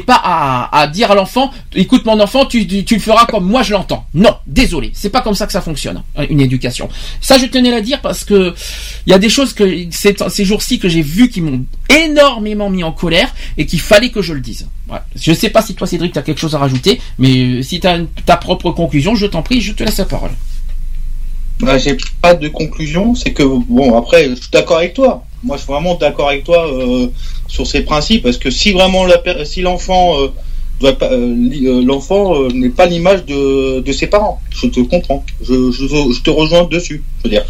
pas 0.00 0.20
à, 0.22 0.80
à 0.80 0.86
dire 0.86 1.10
à 1.10 1.14
l'enfant 1.14 1.50
écoute 1.76 2.04
mon 2.04 2.18
enfant, 2.20 2.46
tu, 2.46 2.64
le 2.64 2.98
feras 2.98 3.26
comme 3.26 3.46
moi 3.46 3.62
je 3.62 3.72
l'entends. 3.72 4.06
Non, 4.14 4.36
désolé, 4.46 4.90
c'est 4.94 5.10
pas 5.10 5.20
comme 5.20 5.34
ça 5.34 5.46
que 5.46 5.52
ça 5.52 5.60
fonctionne, 5.60 6.02
hein, 6.16 6.24
une 6.28 6.40
éducation. 6.40 6.88
Ça, 7.20 7.38
je 7.38 7.46
tenais 7.46 7.72
à 7.72 7.80
dire 7.80 8.00
parce 8.00 8.24
que 8.24 8.54
il 9.06 9.10
y 9.10 9.14
a 9.14 9.18
des 9.18 9.28
choses 9.28 9.52
que 9.52 9.86
ces, 9.90 10.44
jours-ci 10.44 10.78
que 10.78 10.88
j'ai 10.88 11.02
vues 11.02 11.28
qui 11.28 11.40
m'ont 11.40 11.64
énormément 11.88 12.70
mis 12.70 12.82
en 12.82 12.92
colère 12.92 13.32
et 13.56 13.66
qu'il 13.66 13.80
fallait 13.80 14.10
que 14.10 14.22
je 14.22 14.32
le 14.32 14.40
dise. 14.40 14.68
Ouais. 14.90 14.98
Je 15.14 15.32
sais 15.32 15.50
pas 15.50 15.62
si 15.62 15.74
toi, 15.74 15.86
Cédric, 15.86 16.12
tu 16.12 16.18
as 16.18 16.22
quelque 16.22 16.40
chose 16.40 16.54
à 16.54 16.58
rajouter, 16.58 17.00
mais 17.18 17.62
si 17.62 17.80
tu 17.80 17.86
as 17.86 18.00
ta 18.24 18.36
propre 18.36 18.70
conclusion, 18.70 19.14
je 19.14 19.26
t'en 19.26 19.42
prie, 19.42 19.60
je 19.60 19.72
te 19.72 19.84
laisse 19.84 19.98
la 19.98 20.04
parole. 20.04 20.32
Bah, 21.60 21.78
j'ai 21.78 21.96
pas 22.20 22.34
de 22.34 22.48
conclusion, 22.48 23.14
c'est 23.14 23.32
que 23.32 23.42
bon 23.42 23.96
après 23.96 24.28
je 24.28 24.34
suis 24.34 24.50
d'accord 24.52 24.78
avec 24.78 24.92
toi. 24.92 25.24
Moi 25.42 25.56
je 25.56 25.62
suis 25.62 25.72
vraiment 25.72 25.94
d'accord 25.94 26.28
avec 26.28 26.44
toi 26.44 26.70
euh, 26.70 27.08
sur 27.48 27.66
ces 27.66 27.80
principes 27.80 28.24
parce 28.24 28.36
que 28.36 28.50
si 28.50 28.72
vraiment 28.72 29.06
si 29.44 29.62
l'enfant 29.62 30.20
euh, 30.20 30.26
euh, 30.26 30.28
euh, 30.28 30.28
l'enfant 30.80 32.34
euh, 32.34 32.48
n'est 32.52 32.68
pas 32.68 32.86
l'image 32.86 33.24
de, 33.24 33.92
ses 33.92 34.06
parents. 34.06 34.40
Je 34.50 34.66
te 34.66 34.80
comprends. 34.80 35.24
Je, 35.42 35.70
je, 35.70 36.20
te 36.20 36.30
rejoins 36.30 36.64
dessus. 36.64 37.02
Je 37.18 37.24
veux 37.24 37.30
dire. 37.30 37.44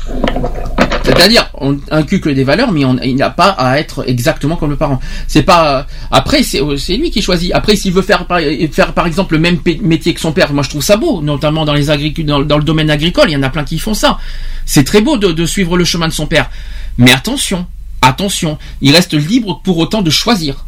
C'est-à-dire, 1.05 1.50
on 1.60 1.78
inculque 1.90 2.28
des 2.28 2.44
valeurs, 2.44 2.72
mais 2.72 2.84
on, 2.84 2.98
il 3.02 3.16
n'a 3.16 3.30
pas 3.30 3.50
à 3.50 3.78
être 3.78 4.08
exactement 4.08 4.56
comme 4.56 4.70
le 4.70 4.76
parent. 4.76 5.00
C'est 5.28 5.42
pas. 5.42 5.86
Après, 6.10 6.42
c'est 6.42 6.96
lui 6.96 7.10
qui 7.10 7.22
choisit. 7.22 7.52
Après, 7.55 7.76
s'il 7.76 7.92
veut 7.92 8.02
faire 8.02 8.26
par, 8.26 8.40
faire 8.72 8.92
par 8.92 9.06
exemple 9.06 9.34
le 9.34 9.40
même 9.40 9.58
métier 9.82 10.14
que 10.14 10.20
son 10.20 10.32
père, 10.32 10.52
moi 10.52 10.62
je 10.62 10.70
trouve 10.70 10.82
ça 10.82 10.96
beau, 10.96 11.20
notamment 11.22 11.64
dans 11.64 11.74
les 11.74 11.86
dans, 12.24 12.40
dans, 12.42 12.58
le 12.58 12.64
domaine 12.64 12.90
agricole. 12.90 13.30
Il 13.30 13.32
y 13.32 13.36
en 13.36 13.42
a 13.42 13.50
plein 13.50 13.64
qui 13.64 13.78
font 13.78 13.94
ça. 13.94 14.18
C'est 14.64 14.84
très 14.84 15.00
beau 15.00 15.16
de 15.16 15.46
suivre 15.46 15.76
le 15.76 15.84
chemin 15.84 16.08
de 16.08 16.12
son 16.12 16.26
père. 16.26 16.50
Mais 16.98 17.10
attention, 17.12 17.66
attention, 18.02 18.58
il 18.80 18.94
reste 18.94 19.14
libre 19.14 19.60
pour 19.62 19.78
autant 19.78 20.02
de 20.02 20.10
choisir 20.10 20.65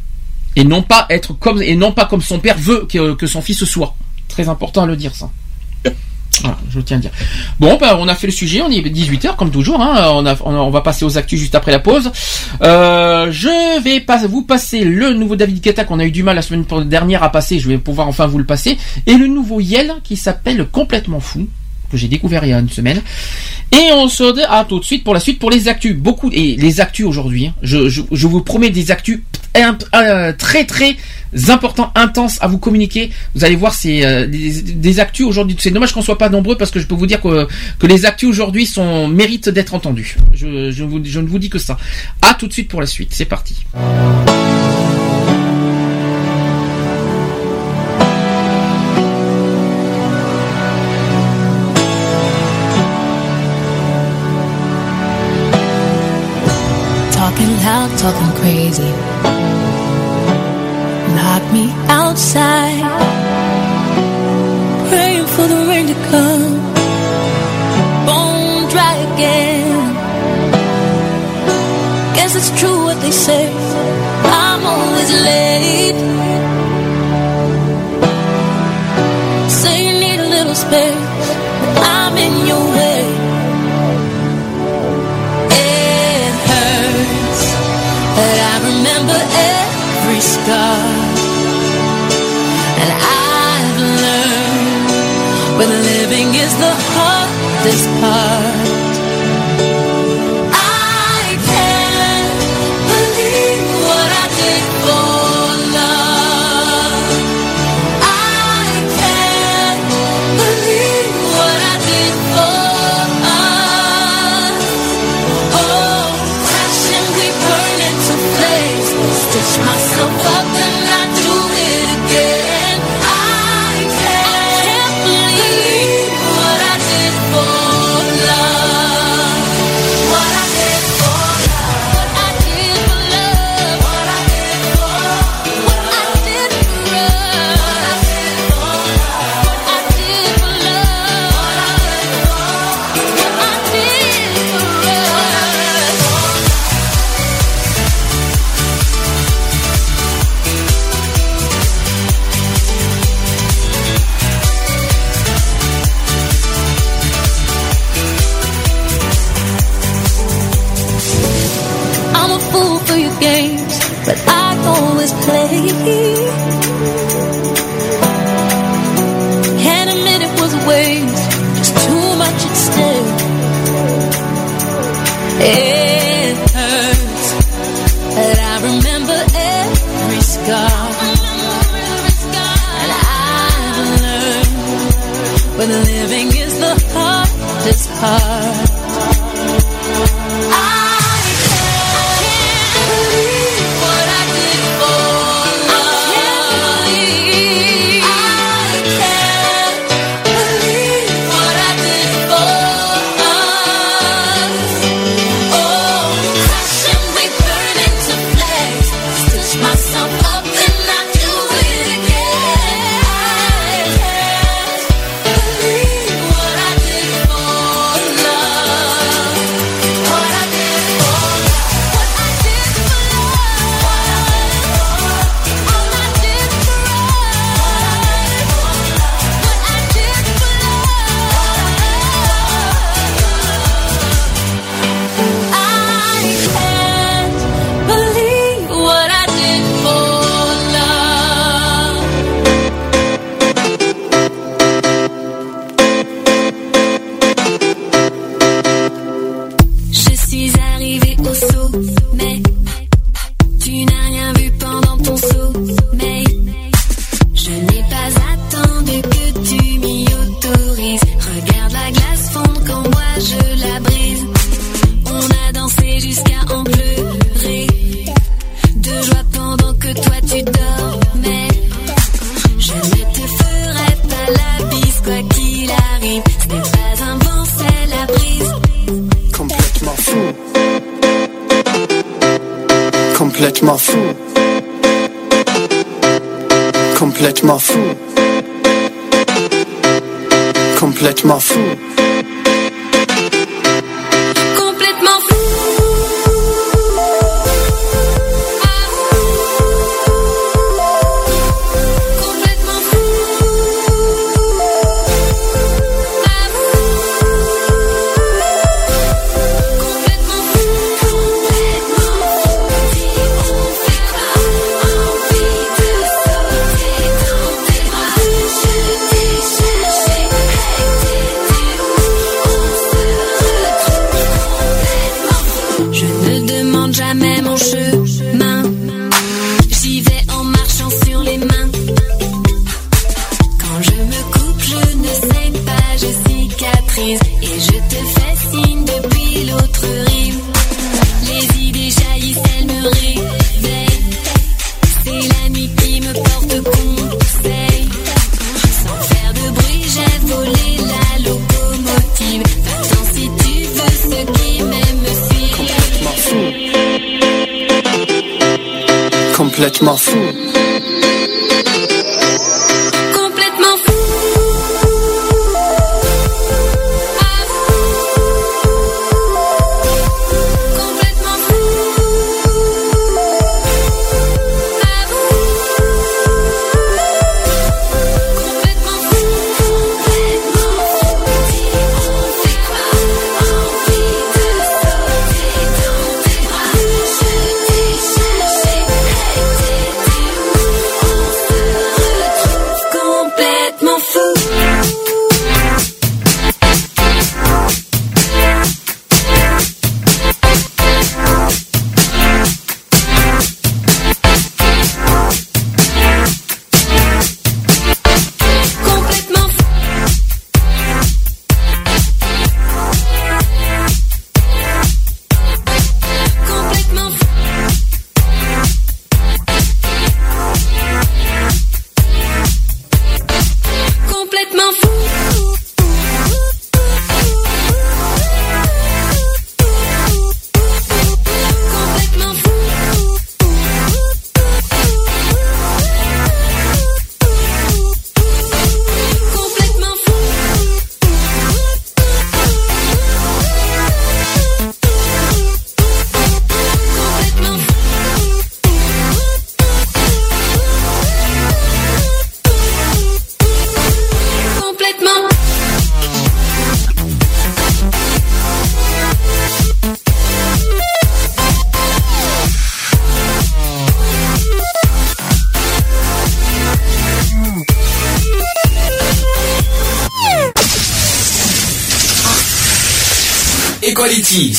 et 0.56 0.64
non 0.64 0.82
pas 0.82 1.06
être 1.10 1.32
comme 1.32 1.62
et 1.62 1.76
non 1.76 1.92
pas 1.92 2.04
comme 2.04 2.22
son 2.22 2.38
père 2.38 2.56
veut 2.58 2.86
que, 2.88 3.26
son 3.26 3.42
fils 3.42 3.64
soit. 3.64 3.94
Très 4.28 4.48
important 4.48 4.82
à 4.82 4.86
le 4.86 4.96
dire 4.96 5.14
ça. 5.14 5.30
Voilà, 6.40 6.58
je 6.70 6.80
tiens 6.80 6.98
à 6.98 7.00
dire. 7.00 7.10
Bon, 7.58 7.76
ben, 7.80 7.96
on 7.98 8.06
a 8.06 8.14
fait 8.14 8.28
le 8.28 8.32
sujet, 8.32 8.60
on 8.62 8.70
est 8.70 8.80
18h 8.80 9.34
comme 9.34 9.50
toujours, 9.50 9.80
hein. 9.80 10.12
on, 10.12 10.54
on, 10.54 10.70
va 10.70 10.80
passer 10.82 11.04
aux 11.04 11.18
actus 11.18 11.40
juste 11.40 11.54
après 11.56 11.72
la 11.72 11.80
pause. 11.80 12.12
Euh, 12.62 13.32
je 13.32 13.82
vais 13.82 14.04
vous 14.28 14.42
passer 14.42 14.84
le 14.84 15.14
nouveau 15.14 15.34
David 15.34 15.60
Guetta 15.60 15.84
qu'on 15.84 15.98
a 15.98 16.04
eu 16.04 16.12
du 16.12 16.22
mal 16.22 16.36
la 16.36 16.42
semaine 16.42 16.64
dernière 16.84 17.24
à 17.24 17.32
passer, 17.32 17.58
je 17.58 17.68
vais 17.68 17.78
pouvoir 17.78 18.06
enfin 18.06 18.26
vous 18.26 18.38
le 18.38 18.44
passer, 18.44 18.78
et 19.06 19.14
le 19.14 19.26
nouveau 19.26 19.58
Yel 19.60 19.94
qui 20.04 20.16
s'appelle 20.16 20.66
Complètement 20.70 21.20
Fou 21.20 21.48
que 21.90 21.96
j'ai 21.96 22.08
découvert 22.08 22.44
il 22.44 22.50
y 22.50 22.52
a 22.52 22.58
une 22.58 22.68
semaine. 22.68 23.02
Et 23.72 23.92
on 23.92 24.08
se 24.08 24.32
dit 24.34 24.42
à 24.48 24.64
tout 24.64 24.78
de 24.78 24.84
suite 24.84 25.04
pour 25.04 25.14
la 25.14 25.20
suite 25.20 25.38
pour 25.38 25.50
les 25.50 25.68
actus. 25.68 25.96
Beaucoup 25.96 26.30
et 26.32 26.56
les 26.56 26.80
actus 26.80 27.06
aujourd'hui. 27.06 27.46
Hein. 27.46 27.54
Je, 27.62 27.88
je, 27.88 28.26
vous 28.26 28.42
promets 28.42 28.70
des 28.70 28.90
actus 28.90 29.20
très 30.38 30.64
très 30.64 30.96
importants, 31.48 31.92
intenses 31.94 32.38
à 32.40 32.48
vous 32.48 32.58
communiquer. 32.58 33.10
Vous 33.34 33.44
allez 33.44 33.56
voir, 33.56 33.74
c'est 33.74 34.04
euh, 34.04 34.26
des, 34.26 35.00
actus 35.00 35.26
aujourd'hui. 35.26 35.56
C'est 35.58 35.70
dommage 35.70 35.92
qu'on 35.92 36.02
soit 36.02 36.18
pas 36.18 36.28
nombreux 36.28 36.56
parce 36.56 36.70
que 36.70 36.80
je 36.80 36.86
peux 36.86 36.94
vous 36.94 37.06
dire 37.06 37.20
que, 37.20 37.46
que 37.78 37.86
les 37.86 38.06
actus 38.06 38.28
aujourd'hui 38.28 38.66
sont 38.66 39.08
méritent 39.08 39.48
d'être 39.48 39.74
entendus. 39.74 40.16
Je, 40.32 40.70
je, 40.70 40.84
vous, 40.84 41.00
je 41.04 41.20
ne 41.20 41.26
vous 41.26 41.38
dis 41.38 41.50
que 41.50 41.58
ça. 41.58 41.76
À 42.22 42.34
tout 42.34 42.46
de 42.46 42.52
suite 42.52 42.68
pour 42.68 42.80
la 42.80 42.86
suite. 42.86 43.12
C'est 43.12 43.26
parti. 43.26 43.64
Talking 57.98 58.32
crazy. 58.40 58.92
Lock 61.18 61.42
me 61.52 61.64
outside, 61.88 62.84
praying 64.88 65.26
for 65.34 65.46
the 65.52 65.66
rain 65.66 65.86
to 65.88 65.98
come. 66.10 66.46
Bone 68.06 68.70
dry 68.70 68.94
again. 69.08 69.94
Guess 72.14 72.36
it's 72.36 72.60
true 72.60 72.84
what 72.84 73.00
they 73.00 73.10
say. 73.10 73.44
I'm 74.44 74.62
always 74.74 75.10
late. 75.28 76.00
Say 79.60 79.76
you 79.86 79.94
need 80.04 80.20
a 80.20 80.28
little 80.36 80.54
space. 80.54 81.07
Hardest 97.68 97.86
part. 98.00 98.17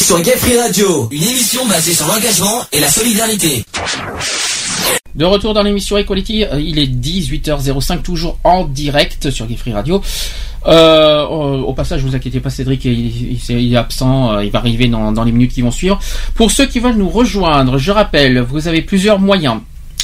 sur 0.10 0.20
Gay 0.24 0.34
Radio, 0.60 1.08
une 1.12 1.22
émission 1.22 1.68
basée 1.68 1.94
sur 1.94 2.08
l'engagement 2.08 2.64
et 2.72 2.80
la 2.80 2.88
solidarité. 2.88 3.64
De 5.14 5.24
retour 5.24 5.54
dans 5.54 5.62
l'émission 5.62 6.00
Equality, 6.00 6.46
euh, 6.46 6.60
il 6.60 6.80
est 6.80 6.88
18h05, 6.88 8.02
toujours 8.02 8.40
en 8.44 8.66
direct 8.66 9.30
sur 9.30 9.46
Gay 9.46 9.56
Radio. 9.72 10.02
Euh, 10.66 10.72
euh, 10.72 11.62
au 11.62 11.74
passage, 11.74 12.04
ne 12.04 12.10
vous 12.10 12.16
inquiétez 12.16 12.40
pas, 12.40 12.50
Cédric, 12.50 12.86
il, 12.86 13.38
est 13.50 13.76
absent, 13.76 14.40
il 14.40 14.50
va 14.50 14.58
arriver 14.58 14.88
dans 14.88 15.24
les 15.24 15.32
minutes 15.32 15.54
qui 15.54 15.62
vont 15.62 15.70
suivre. 15.70 16.00
Pour 16.34 16.50
ceux 16.50 16.66
qui 16.66 16.80
veulent 16.80 16.98
nous 16.98 17.10
rejoindre, 17.10 17.78
je 17.78 17.92
rappelle, 17.92 18.40
vous 18.40 18.68
avez 18.68 18.82
plusieurs 18.82 19.20
moyens. 19.20 19.60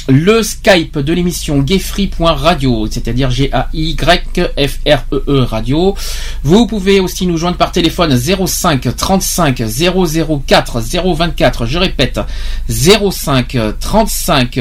Le 0.08 0.44
Skype 0.44 0.98
de 0.98 1.12
l'émission 1.12 1.58
gayfree.radio, 1.58 2.86
c'est-à-dire 2.88 3.28
G-A-Y-F-R-E-E 3.30 5.24
E 5.28 5.42
radio. 5.42 5.96
Vous 6.44 6.68
pouvez 6.68 7.00
aussi 7.00 7.26
nous 7.26 7.36
joindre 7.36 7.56
par 7.56 7.72
téléphone 7.72 8.16
05 8.16 8.94
35 8.96 9.64
004 9.66 10.80
024. 10.80 11.66
Je 11.66 11.78
répète, 11.78 12.20
05 12.68 13.58
35 13.80 14.60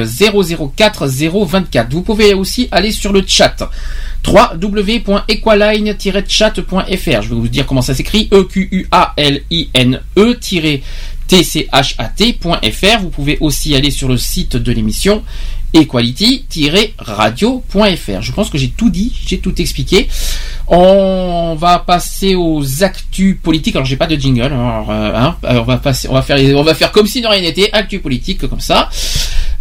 004 0.75 1.07
024. 1.07 1.91
Vous 1.91 2.01
pouvez 2.01 2.33
aussi 2.33 2.67
aller 2.71 2.91
sur 2.91 3.13
le 3.13 3.23
chat 3.27 3.69
www.equaline-chat.fr. 4.27 7.21
Je 7.21 7.29
vais 7.29 7.35
vous 7.35 7.47
dire 7.47 7.67
comment 7.67 7.83
ça 7.83 7.93
s'écrit. 7.93 8.27
E-Q-U-A-L-I-N-E- 8.31 10.01
tchat.fr. 11.29 13.01
Vous 13.01 13.09
pouvez 13.09 13.37
aussi 13.41 13.75
aller 13.75 13.91
sur 13.91 14.07
le 14.07 14.17
site 14.17 14.55
de 14.55 14.71
l'émission 14.71 15.21
equality-radio.fr. 15.73 18.21
Je 18.21 18.31
pense 18.31 18.49
que 18.49 18.57
j'ai 18.57 18.69
tout 18.69 18.89
dit, 18.89 19.13
j'ai 19.27 19.39
tout 19.39 19.61
expliqué. 19.61 20.07
On 20.67 21.55
va 21.59 21.79
passer 21.79 22.35
aux 22.35 22.83
actus 22.83 23.37
politiques. 23.41 23.75
Alors 23.75 23.85
j'ai 23.85 23.97
pas 23.97 24.07
de 24.07 24.15
jingle. 24.15 24.53
On 24.53 25.63
va 25.63 26.73
faire 26.75 26.91
comme 26.91 27.07
si 27.07 27.21
de 27.21 27.27
rien 27.27 27.41
n'était. 27.41 27.69
Actus 27.73 28.01
politiques 28.01 28.47
comme 28.47 28.61
ça. 28.61 28.89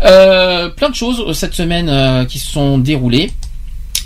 Euh, 0.05 0.68
plein 0.70 0.91
de 0.91 0.94
choses 0.94 1.25
euh, 1.26 1.33
cette 1.33 1.55
semaine 1.55 1.89
euh, 1.89 2.25
qui 2.25 2.39
se 2.39 2.51
sont 2.51 2.78
déroulées. 2.78 3.31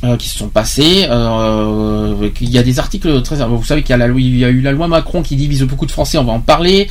Euh, 0.04 0.16
qui 0.16 0.28
se 0.28 0.38
sont 0.38 0.48
passés. 0.48 1.06
Euh, 1.08 2.28
il 2.40 2.50
y 2.50 2.58
a 2.58 2.62
des 2.62 2.78
articles 2.78 3.22
très. 3.22 3.36
Vous 3.46 3.64
savez 3.64 3.82
qu'il 3.82 3.96
y 3.96 4.02
a, 4.02 4.06
y 4.06 4.44
a 4.44 4.48
eu 4.48 4.60
la 4.60 4.72
loi 4.72 4.88
Macron 4.88 5.22
qui 5.22 5.36
divise 5.36 5.62
beaucoup 5.62 5.86
de 5.86 5.90
Français. 5.90 6.18
On 6.18 6.24
va 6.24 6.32
en 6.32 6.40
parler. 6.40 6.88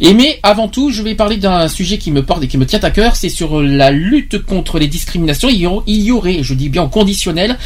Mais 0.00 0.38
avant 0.42 0.68
tout, 0.68 0.90
je 0.90 1.02
vais 1.02 1.14
parler 1.14 1.36
d'un 1.36 1.68
sujet 1.68 1.98
qui 1.98 2.10
me 2.10 2.22
porte 2.22 2.42
et 2.42 2.48
qui 2.48 2.58
me 2.58 2.66
tient 2.66 2.80
à 2.80 2.90
cœur. 2.90 3.16
C'est 3.16 3.28
sur 3.28 3.62
la 3.62 3.90
lutte 3.90 4.42
contre 4.44 4.78
les 4.78 4.86
discriminations. 4.86 5.48
Il 5.48 6.02
y 6.02 6.12
aurait, 6.12 6.42
je 6.42 6.54
dis 6.54 6.68
bien 6.68 6.82
en 6.82 6.88
conditionnel, 6.88 7.58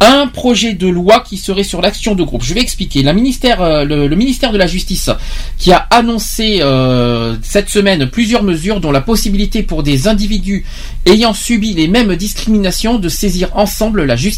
un 0.00 0.26
projet 0.26 0.74
de 0.74 0.88
loi 0.88 1.20
qui 1.20 1.36
serait 1.36 1.62
sur 1.62 1.80
l'action 1.80 2.14
de 2.14 2.22
groupe. 2.22 2.42
Je 2.42 2.54
vais 2.54 2.60
expliquer. 2.60 3.04
Euh, 3.04 3.84
le, 3.84 4.16
ministère 4.16 4.52
de 4.52 4.58
la 4.58 4.66
Justice, 4.66 5.10
qui 5.58 5.72
a 5.72 5.86
annoncé 5.90 6.58
euh, 6.60 7.36
cette 7.42 7.68
semaine 7.68 8.08
plusieurs 8.08 8.42
mesures, 8.42 8.80
dont 8.80 8.92
la 8.92 9.00
possibilité 9.00 9.62
pour 9.62 9.82
des 9.82 10.08
individus 10.08 10.64
ayant 11.06 11.34
subi 11.34 11.74
les 11.74 11.88
mêmes 11.88 12.14
discriminations 12.16 12.98
de 12.98 13.08
saisir 13.08 13.50
ensemble 13.54 14.04
la 14.04 14.16
justice. 14.16 14.33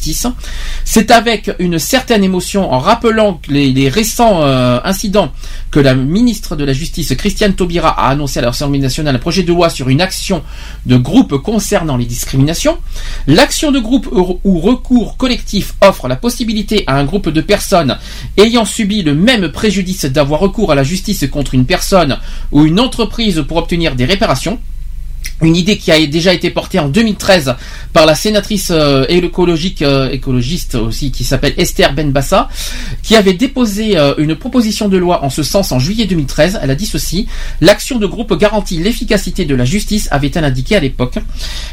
C'est 0.85 1.11
avec 1.11 1.51
une 1.59 1.79
certaine 1.79 2.25
émotion, 2.25 2.73
en 2.73 2.79
rappelant 2.79 3.41
les, 3.49 3.89
récents 3.89 4.43
euh, 4.43 4.79
incidents, 4.85 5.33
que 5.71 5.81
la 5.81 5.95
ministre 5.95 6.57
de 6.57 6.65
la 6.65 6.73
Justice, 6.73 7.15
Christiane 7.17 7.55
Taubira, 7.55 7.91
a 7.91 8.09
annoncé 8.09 8.39
à 8.39 8.43
l'Assemblée 8.43 8.79
nationale 8.79 9.17
un 9.17 9.19
projet 9.19 9.43
de 9.43 9.49
loi 9.49 9.71
sur 9.71 9.89
une 9.89 10.01
action 10.01 10.43
de 10.87 10.97
groupe 10.97 11.37
concernant 11.39 11.97
les 11.97 12.05
discriminations. 12.05 12.79
L'action 13.27 13.73
de 13.73 13.79
groupe 13.79 14.09
ou 14.45 14.59
recours 14.59 15.17
collectif 15.17 15.75
offre 15.81 16.09
la 16.09 16.17
possibilité 16.17 16.85
à 16.87 16.97
un 16.97 17.05
groupe 17.05 17.29
de 17.29 17.41
personnes 17.41 17.99
ayant 18.37 18.65
subi 18.65 19.03
le 19.03 19.15
même 19.15 19.51
préjudice 19.51 20.05
d'avoir 20.05 20.41
recours 20.41 20.73
à 20.73 20.75
la 20.75 20.85
justice 20.85 21.25
contre 21.31 21.55
une 21.55 21.67
personne 21.67 22.19
ou 22.53 22.65
une 22.65 22.81
entreprise 22.81 23.45
pour 23.47 23.57
obtenir 23.57 23.95
des 23.95 24.05
réparations. 24.05 24.59
Une 25.43 25.55
idée 25.55 25.77
qui 25.77 25.93
a 25.93 26.07
déjà 26.07 26.33
été 26.33 26.49
portée 26.51 26.79
en 26.79 26.89
2013 26.89 27.57
par 27.93 28.07
la 28.07 28.15
sénatrice 28.15 28.69
euh, 28.71 29.05
écologique, 29.09 29.83
euh, 29.83 30.09
écologiste 30.11 30.77
aussi, 30.77 31.11
qui 31.11 31.25
s'appelle 31.25 31.53
Esther 31.59 31.93
Benbassa, 31.93 32.49
qui 33.03 33.17
avait 33.17 33.35
déposé 33.35 33.99
euh, 33.99 34.15
une 34.17 34.35
proposition 34.35 34.89
de 34.89 34.97
loi 34.97 35.23
en 35.25 35.29
ce 35.29 35.43
sens 35.43 35.73
en 35.73 35.79
juillet 35.79 36.07
2013. 36.07 36.61
Elle 36.63 36.71
a 36.71 36.75
dit 36.75 36.87
ceci 36.87 37.27
l'action 37.61 37.99
de 37.99 38.07
groupe 38.07 38.35
garantit 38.39 38.79
l'efficacité 38.79 39.45
de 39.45 39.55
la 39.55 39.67
justice, 39.67 40.09
avait-elle 40.11 40.45
indiqué 40.45 40.75
à 40.75 40.81
l'époque. 40.81 41.19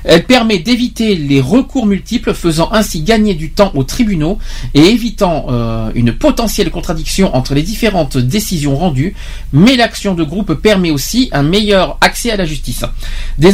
Elle 0.04 0.26
permet 0.26 0.60
d'éviter 0.60 1.16
les 1.16 1.40
recours 1.40 1.86
multiples, 1.86 2.34
faisant 2.34 2.70
ainsi 2.74 3.02
gagner 3.02 3.34
du 3.34 3.52
temps 3.52 3.72
aux 3.76 3.86
tribunaux 3.86 4.40
et 4.74 4.82
évitant 4.82 5.48
une 5.96 6.14
potentielle 6.14 6.70
contradiction 6.70 7.36
entre 7.36 7.54
les 7.54 7.62
différentes 7.62 8.18
décisions 8.18 8.76
rendues. 8.76 9.16
Mais 9.54 9.76
l'action 9.76 10.16
de 10.16 10.24
groupe 10.24 10.54
permet 10.56 10.92
aussi 10.92 11.30
un 11.32 11.44
meilleur 11.44 11.98
accès 12.02 12.32
à 12.32 12.36
la 12.36 12.46
justice. 12.46 12.84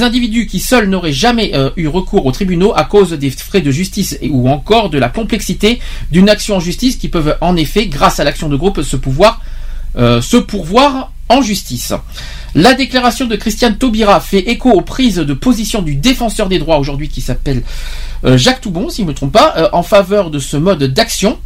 Individus 0.03 0.47
qui 0.47 0.59
seuls 0.59 0.89
n'auraient 0.89 1.13
jamais 1.13 1.51
euh, 1.53 1.69
eu 1.77 1.87
recours 1.87 2.25
aux 2.25 2.31
tribunaux 2.31 2.73
à 2.75 2.83
cause 2.83 3.11
des 3.11 3.29
frais 3.29 3.61
de 3.61 3.71
justice 3.71 4.17
ou 4.29 4.49
encore 4.49 4.89
de 4.89 4.97
la 4.97 5.09
complexité 5.09 5.79
d'une 6.11 6.29
action 6.29 6.55
en 6.55 6.59
justice 6.59 6.95
qui 6.97 7.07
peuvent 7.07 7.37
en 7.41 7.55
effet, 7.55 7.87
grâce 7.87 8.19
à 8.19 8.23
l'action 8.23 8.49
de 8.49 8.55
groupe, 8.55 8.81
se 8.81 8.95
pouvoir 8.95 9.41
euh, 9.97 10.21
se 10.21 10.37
pourvoir 10.37 11.11
en 11.29 11.41
justice. 11.41 11.93
La 12.55 12.73
déclaration 12.73 13.25
de 13.25 13.35
Christiane 13.35 13.77
Taubira 13.77 14.19
fait 14.19 14.39
écho 14.49 14.69
aux 14.69 14.81
prises 14.81 15.17
de 15.17 15.33
position 15.33 15.81
du 15.81 15.95
défenseur 15.95 16.47
des 16.47 16.59
droits 16.59 16.77
aujourd'hui 16.77 17.09
qui 17.09 17.21
s'appelle 17.21 17.63
Jacques 18.23 18.61
Toubon, 18.61 18.89
si 18.89 18.97
je 18.97 19.03
ne 19.03 19.07
me 19.09 19.13
trompe 19.13 19.31
pas, 19.31 19.53
euh, 19.57 19.69
en 19.73 19.83
faveur 19.83 20.29
de 20.29 20.39
ce 20.39 20.57
mode 20.57 20.83
d'action. 20.83 21.37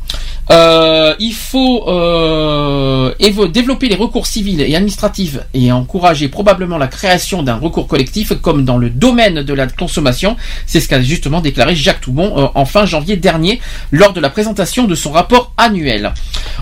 Euh, 0.52 1.14
il 1.20 1.34
faut 1.34 1.86
euh, 1.88 3.14
développer 3.48 3.88
les 3.88 3.96
recours 3.96 4.28
civils 4.28 4.62
et 4.62 4.76
administratifs 4.76 5.40
et 5.54 5.72
encourager 5.72 6.28
probablement 6.28 6.78
la 6.78 6.88
création 6.88 7.44
d'un 7.44 7.56
recours 7.56 7.88
collectif 7.88 8.34
comme 8.42 8.66
dans 8.66 8.78
le 8.78 8.90
domaine 8.90 9.44
de 9.44 9.54
la 9.54 9.68
consommation. 9.68 10.36
C'est 10.66 10.80
ce 10.80 10.90
qu'a 10.90 11.02
justement 11.02 11.40
déclaré 11.40 11.76
Jacques 11.76 12.02
Toubon 12.02 12.34
euh, 12.38 12.48
en 12.56 12.66
fin 12.66 12.86
janvier 12.86 13.16
dernier 13.16 13.62
lors 13.92 14.14
de 14.14 14.20
la 14.20 14.30
présentation 14.30 14.86
de 14.86 14.96
son 14.96 15.12
rapport 15.12 15.54
annuel. 15.58 16.14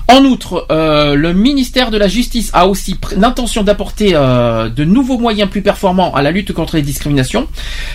En 0.08 0.24
outre, 0.26 0.68
euh, 0.72 1.16
le 1.16 1.34
ministère 1.34 1.90
de 1.90 1.98
la 1.98 2.08
Justice 2.08 2.50
a 2.54 2.68
aussi 2.68 2.98
l'intention 3.16 3.64
d'apporter 3.64 4.12
euh, 4.14 4.70
de 4.70 4.84
nouveaux 4.84 5.18
moyens 5.18 5.50
plus 5.50 5.62
performants 5.62 6.14
à 6.14 6.22
la 6.22 6.32
lutte 6.32 6.54
contre 6.54 6.76
les 6.76 6.82
discriminations, 6.82 7.48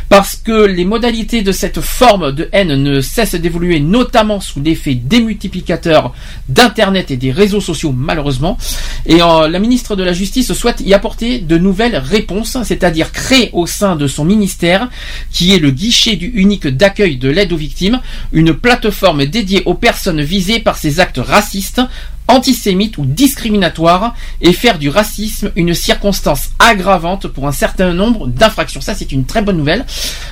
parce 0.08 0.36
que 0.36 0.64
les 0.66 0.84
modalités 0.84 1.42
de 1.42 1.52
cette 1.52 1.80
forme 1.80 2.05
de 2.06 2.48
haine 2.52 2.80
ne 2.82 3.00
cessent 3.00 3.34
d'évoluer, 3.34 3.80
notamment 3.80 4.40
sous 4.40 4.60
l'effet 4.60 4.94
démultiplicateur 4.94 6.14
d'Internet 6.48 7.10
et 7.10 7.16
des 7.16 7.32
réseaux 7.32 7.60
sociaux, 7.60 7.92
malheureusement. 7.92 8.58
Et 9.06 9.20
euh, 9.20 9.48
la 9.48 9.58
ministre 9.58 9.96
de 9.96 10.04
la 10.04 10.12
Justice 10.12 10.52
souhaite 10.52 10.80
y 10.80 10.94
apporter 10.94 11.40
de 11.40 11.58
nouvelles 11.58 11.96
réponses, 11.96 12.56
c'est-à-dire 12.62 13.10
créer 13.10 13.50
au 13.52 13.66
sein 13.66 13.96
de 13.96 14.06
son 14.06 14.24
ministère, 14.24 14.88
qui 15.32 15.52
est 15.52 15.58
le 15.58 15.70
guichet 15.72 16.14
du 16.14 16.26
unique 16.26 16.68
d'accueil 16.68 17.16
de 17.16 17.28
l'aide 17.28 17.52
aux 17.52 17.56
victimes, 17.56 18.00
une 18.32 18.54
plateforme 18.54 19.26
dédiée 19.26 19.62
aux 19.66 19.74
personnes 19.74 20.22
visées 20.22 20.60
par 20.60 20.78
ces 20.78 21.00
actes 21.00 21.20
racistes, 21.22 21.80
antisémites 22.28 22.98
ou 22.98 23.04
discriminatoires 23.04 24.14
et 24.40 24.52
faire 24.52 24.78
du 24.78 24.88
racisme 24.88 25.50
une 25.56 25.74
circonstance 25.74 26.50
aggravante 26.58 27.28
pour 27.28 27.46
un 27.46 27.52
certain 27.52 27.92
nombre 27.92 28.26
d'infractions. 28.26 28.80
Ça, 28.80 28.94
c'est 28.94 29.12
une 29.12 29.24
très 29.24 29.42
bonne 29.42 29.56
nouvelle. 29.56 29.84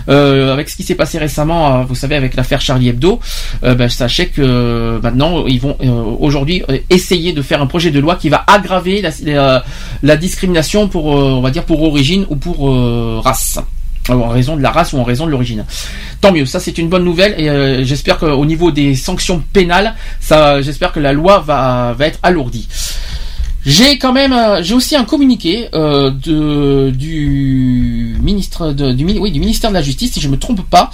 Euh, 0.09 0.53
avec 0.53 0.69
ce 0.69 0.77
qui 0.77 0.83
s'est 0.83 0.95
passé 0.95 1.19
récemment, 1.19 1.81
euh, 1.81 1.85
vous 1.85 1.95
savez, 1.95 2.17
avec 2.17 2.35
l'affaire 2.35 2.61
Charlie 2.61 2.89
Hebdo, 2.89 3.21
euh, 3.63 3.75
ben, 3.75 3.89
sachez 3.89 4.29
que 4.29 4.99
maintenant, 5.03 5.47
ils 5.47 5.61
vont 5.61 5.77
aujourd'hui 6.21 6.63
essayer 6.91 7.33
de 7.33 7.43
faire 7.43 7.63
un 7.63 7.67
projet 7.67 7.91
de 7.91 8.01
loi 8.01 8.17
qui 8.17 8.29
va 8.29 8.45
aggraver 8.47 9.03
la, 9.03 9.63
la- 10.03 10.17
discrimination 10.17 10.89
pour, 10.89 11.07
on 11.07 11.41
va 11.41 11.51
dire, 11.51 11.65
pour 11.65 11.83
origine 11.83 12.25
ou 12.29 12.37
pour 12.37 12.71
race. 13.23 13.59
En 14.09 14.29
raison 14.29 14.57
de 14.57 14.63
la 14.63 14.71
race 14.71 14.93
ou 14.93 14.99
en 14.99 15.05
raison 15.05 15.25
de 15.25 15.31
l'origine. 15.31 15.65
Tant 16.21 16.31
mieux, 16.31 16.45
ça 16.45 16.61
c'est 16.61 16.77
une 16.77 16.91
bonne 16.91 17.05
nouvelle 17.05 17.35
et 17.39 17.49
euh, 17.49 17.85
j'espère 17.85 18.19
qu'au 18.19 18.45
niveau 18.45 18.71
des 18.71 18.95
sanctions 18.95 19.43
pénales, 19.53 19.95
ça, 20.21 20.61
j'espère 20.61 20.93
que 20.93 21.01
la 21.01 21.13
loi 21.13 21.39
va 21.41 21.95
être 22.01 22.19
alourdie. 22.23 22.69
J'ai 23.67 23.97
quand 23.97 24.13
même, 24.13 24.63
j'ai 24.63 24.75
aussi 24.75 24.95
un 24.95 25.05
communiqué 25.05 25.69
euh, 25.75 26.11
du 26.11 28.15
ministre 28.23 28.73
de, 28.73 28.93
du, 28.93 29.05
ministère 29.05 29.71
de 29.71 29.75
la 29.75 29.83
Justice, 29.83 30.13
si 30.13 30.21
je 30.21 30.29
me 30.29 30.39
trompe 30.39 30.61
pas, 30.69 30.91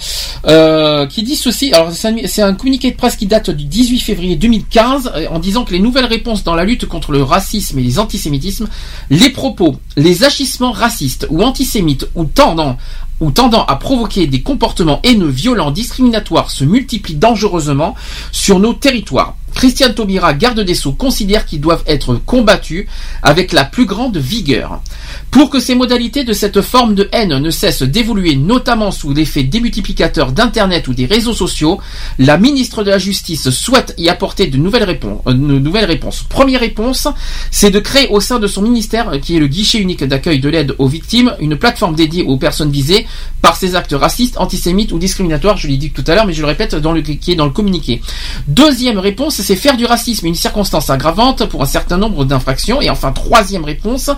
euh, 0.47 1.05
qui 1.05 1.23
dit 1.23 1.35
ceci. 1.35 1.73
Alors 1.73 1.91
c'est 1.91 2.07
un, 2.07 2.15
c'est 2.25 2.41
un 2.41 2.53
communiqué 2.53 2.91
de 2.91 2.95
presse 2.95 3.17
qui 3.17 3.25
date 3.25 3.49
du 3.49 3.65
18 3.65 3.99
février 3.99 4.37
2015, 4.37 5.11
euh, 5.15 5.27
en 5.29 5.39
disant 5.39 5.65
que 5.65 5.73
les 5.73 5.79
nouvelles 5.79 6.05
réponses 6.05 6.45
dans 6.45 6.55
la 6.55 6.63
lutte 6.63 6.85
contre 6.85 7.11
le 7.11 7.23
racisme 7.23 7.77
et 7.79 7.83
les 7.83 7.99
antisémitismes, 7.99 8.69
les 9.09 9.29
propos, 9.29 9.75
les 9.97 10.23
agissements 10.23 10.71
racistes 10.71 11.27
ou 11.29 11.43
antisémites 11.43 12.07
ou 12.15 12.23
tendant 12.25 12.77
ou 13.19 13.31
tendant 13.31 13.65
à 13.65 13.75
provoquer 13.75 14.25
des 14.25 14.41
comportements 14.41 14.99
haineux, 15.03 15.29
violents, 15.29 15.69
discriminatoires 15.69 16.49
se 16.49 16.63
multiplient 16.63 17.15
dangereusement 17.15 17.93
sur 18.31 18.59
nos 18.59 18.73
territoires. 18.73 19.35
Christiane 19.53 19.93
Taubira, 19.93 20.33
garde 20.33 20.61
des 20.61 20.75
Sceaux, 20.75 20.93
considère 20.93 21.45
qu'ils 21.45 21.61
doivent 21.61 21.83
être 21.87 22.15
combattus 22.15 22.87
avec 23.21 23.51
la 23.51 23.65
plus 23.65 23.85
grande 23.85 24.17
vigueur. 24.17 24.81
Pour 25.29 25.49
que 25.49 25.59
ces 25.59 25.75
modalités 25.75 26.23
de 26.23 26.33
cette 26.33 26.61
forme 26.61 26.95
de 26.95 27.09
haine 27.11 27.37
ne 27.37 27.49
cessent 27.49 27.83
d'évoluer, 27.83 28.35
notamment 28.35 28.91
sous 28.91 29.13
l'effet 29.13 29.43
démultiplicateur 29.43 30.31
d'Internet 30.31 30.87
ou 30.87 30.93
des 30.93 31.05
réseaux 31.05 31.33
sociaux, 31.33 31.79
la 32.19 32.37
ministre 32.37 32.83
de 32.83 32.89
la 32.89 32.97
Justice 32.97 33.49
souhaite 33.49 33.93
y 33.97 34.09
apporter 34.09 34.47
de 34.47 34.57
nouvelles 34.57 34.83
réponses. 34.83 35.21
euh. 35.27 36.25
Première 36.29 36.59
réponse, 36.59 37.07
c'est 37.49 37.71
de 37.71 37.79
créer 37.79 38.07
au 38.09 38.19
sein 38.19 38.39
de 38.39 38.47
son 38.47 38.61
ministère, 38.61 39.09
euh, 39.09 39.19
qui 39.19 39.35
est 39.35 39.39
le 39.39 39.47
guichet 39.47 39.79
unique 39.79 40.03
d'accueil 40.03 40.39
de 40.39 40.49
l'aide 40.49 40.75
aux 40.77 40.87
victimes, 40.87 41.35
une 41.39 41.55
plateforme 41.55 41.95
dédiée 41.95 42.23
aux 42.23 42.37
personnes 42.37 42.71
visées 42.71 43.05
par 43.41 43.55
ces 43.55 43.75
actes 43.75 43.95
racistes, 43.97 44.37
antisémites 44.37 44.91
ou 44.91 44.99
discriminatoires. 44.99 45.57
Je 45.57 45.67
l'ai 45.67 45.77
dit 45.77 45.91
tout 45.91 46.03
à 46.07 46.15
l'heure, 46.15 46.25
mais 46.25 46.33
je 46.33 46.41
le 46.41 46.47
répète 46.47 46.75
dans 46.75 46.91
le 46.91 47.01
qui 47.01 47.35
dans 47.35 47.45
le 47.45 47.51
communiqué. 47.51 48.01
Deuxième 48.47 48.99
réponse, 48.99 49.40
c'est 49.41 49.55
faire 49.55 49.77
du 49.77 49.85
racisme 49.85 50.27
une 50.27 50.35
circonstance 50.35 50.89
aggravante 50.89 51.45
pour 51.45 51.61
un 51.61 51.65
certain 51.65 51.97
nombre 51.97 52.25
d'infractions. 52.25 52.81
Et 52.81 52.89
enfin, 52.89 53.11
troisième 53.11 53.63
réponse, 53.63 54.09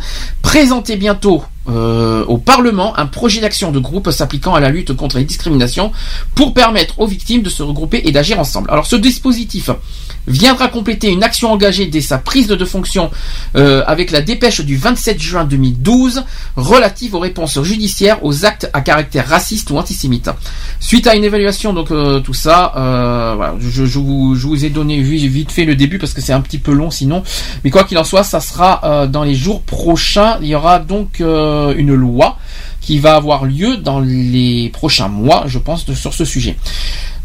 présenter 0.42 0.96
bientôt 0.96 1.44
euh, 1.70 2.26
au 2.26 2.38
Parlement 2.38 2.98
un 2.98 3.06
projet 3.06 3.42
d'action 3.42 3.72
de 3.72 3.80
groupe 3.80 4.12
s'appliquant 4.12 4.56
à 4.56 4.60
la 4.60 4.70
lutte 4.70 4.94
contre 4.94 5.18
les 5.18 5.24
discriminations 5.24 5.92
pour 6.36 6.54
permettre 6.54 7.00
aux 7.00 7.08
victimes 7.08 7.42
de 7.42 7.50
se 7.50 7.64
regrouper 7.64 8.02
et 8.06 8.12
d'agir 8.12 8.40
ensemble. 8.40 8.70
Alors 8.72 8.86
ce 8.86 8.96
dispositif 8.96 9.70
viendra 10.28 10.68
compléter 10.68 11.10
une 11.10 11.24
action 11.24 11.52
engagée 11.52 11.88
dès 11.88 12.02
sa 12.02 12.18
prise 12.18 12.48
de 12.48 12.66
fonction 12.66 13.12
euh, 13.56 13.84
avec 13.88 14.12
la 14.12 14.22
dépêche 14.22 14.62
du 14.62 14.78
27 14.78 15.20
juin 15.22 15.44
2012 15.44 16.24
relative 16.56 17.16
aux 17.16 17.20
réponses 17.20 17.62
judiciaires 17.64 18.24
aux 18.24 18.46
actes 18.46 18.70
à 18.74 18.82
caractère 18.82 19.28
raciste 19.28 19.70
ou 19.72 19.78
antisémite. 19.78 20.30
Suite 20.80 21.08
à 21.08 21.16
une 21.16 21.24
évaluation, 21.24 21.74
donc 21.74 21.92
euh, 21.92 22.20
tout 22.20 22.34
ça, 22.34 22.74
euh, 22.76 23.34
voilà, 23.36 23.56
je, 23.60 23.84
vous, 24.00 24.36
je 24.36 24.48
vous 24.48 24.66
ai 24.66 24.70
donné 24.70 25.02
vite 25.02 25.52
fait 25.52 25.66
le 25.66 25.76
début 25.76 25.98
parce 25.98 26.14
que 26.14 26.22
c'est 26.22 26.34
un 26.34 26.42
petit 26.42 26.58
peu 26.58 26.74
long 26.74 26.92
sinon. 26.92 27.24
Mais 27.64 27.70
quoi 27.70 27.84
qu'il 27.84 27.98
en 27.98 28.04
soit, 28.04 28.24
ça 28.24 28.40
sera 28.40 28.82
euh, 28.84 29.08
dans 29.08 29.24
les 29.24 29.36
jours 29.36 29.62
prochains. 29.62 30.38
Il 30.42 30.48
y 30.48 30.56
aura 30.56 30.80
donc 30.80 31.22
euh, 31.54 31.74
une 31.78 31.94
loi 31.94 32.38
qui 32.82 33.00
va 33.00 33.16
avoir 33.16 33.46
lieu 33.46 33.78
dans 33.78 34.00
les 34.02 34.70
prochains 34.74 35.08
mois, 35.08 35.46
je 35.48 35.60
pense, 35.60 35.92
sur 35.94 36.14
ce 36.14 36.26
sujet. 36.26 36.58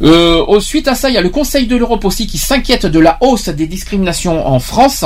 Euh, 0.03 0.45
au- 0.47 0.61
suite 0.61 0.87
à 0.89 0.95
ça, 0.95 1.09
il 1.09 1.15
y 1.15 1.19
a 1.19 1.21
le 1.21 1.29
Conseil 1.29 1.67
de 1.67 1.77
l'Europe 1.77 2.05
aussi 2.05 2.27
qui 2.27 2.39
s'inquiète 2.39 2.87
de 2.87 2.99
la 3.01 3.19
hausse 3.21 3.49
des 3.49 3.67
discriminations 3.67 4.47
en 4.47 4.61
France. 4.61 5.05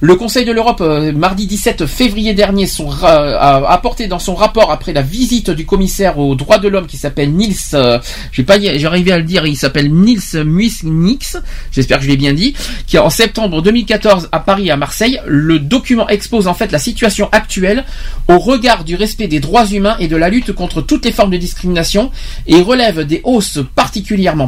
Le 0.00 0.16
Conseil 0.16 0.44
de 0.44 0.52
l'Europe, 0.52 0.80
euh, 0.80 1.12
mardi 1.12 1.46
17 1.46 1.86
février 1.86 2.34
dernier, 2.34 2.66
a 3.04 3.70
apporté 3.72 4.08
dans 4.08 4.18
son 4.18 4.34
rapport 4.34 4.70
après 4.70 4.92
la 4.92 5.02
visite 5.02 5.50
du 5.50 5.64
commissaire 5.64 6.18
aux 6.18 6.34
droits 6.34 6.58
de 6.58 6.68
l'homme 6.68 6.86
qui 6.86 6.96
s'appelle 6.96 7.32
Nils, 7.32 7.56
euh, 7.74 7.98
j'ai 8.32 8.42
pas, 8.42 8.54
arrivé 8.54 9.12
à 9.12 9.18
le 9.18 9.24
dire, 9.24 9.46
il 9.46 9.56
s'appelle 9.56 9.92
Nils 9.92 10.42
Muisnix, 10.44 11.36
j'espère 11.70 11.98
que 11.98 12.04
je 12.04 12.08
l'ai 12.10 12.16
bien 12.16 12.32
dit, 12.32 12.54
qui 12.86 12.98
en 12.98 13.10
septembre 13.10 13.62
2014 13.62 14.28
à 14.32 14.40
Paris 14.40 14.68
et 14.68 14.70
à 14.70 14.76
Marseille, 14.76 15.20
le 15.26 15.58
document 15.58 16.08
expose 16.08 16.48
en 16.48 16.54
fait 16.54 16.72
la 16.72 16.78
situation 16.78 17.28
actuelle 17.32 17.84
au 18.28 18.38
regard 18.38 18.84
du 18.84 18.94
respect 18.96 19.28
des 19.28 19.40
droits 19.40 19.66
humains 19.66 19.96
et 19.98 20.08
de 20.08 20.16
la 20.16 20.28
lutte 20.28 20.52
contre 20.52 20.80
toutes 20.82 21.04
les 21.04 21.12
formes 21.12 21.30
de 21.30 21.36
discrimination 21.36 22.10
et 22.46 22.60
relève 22.60 23.04
des 23.06 23.20
hausses 23.24 23.58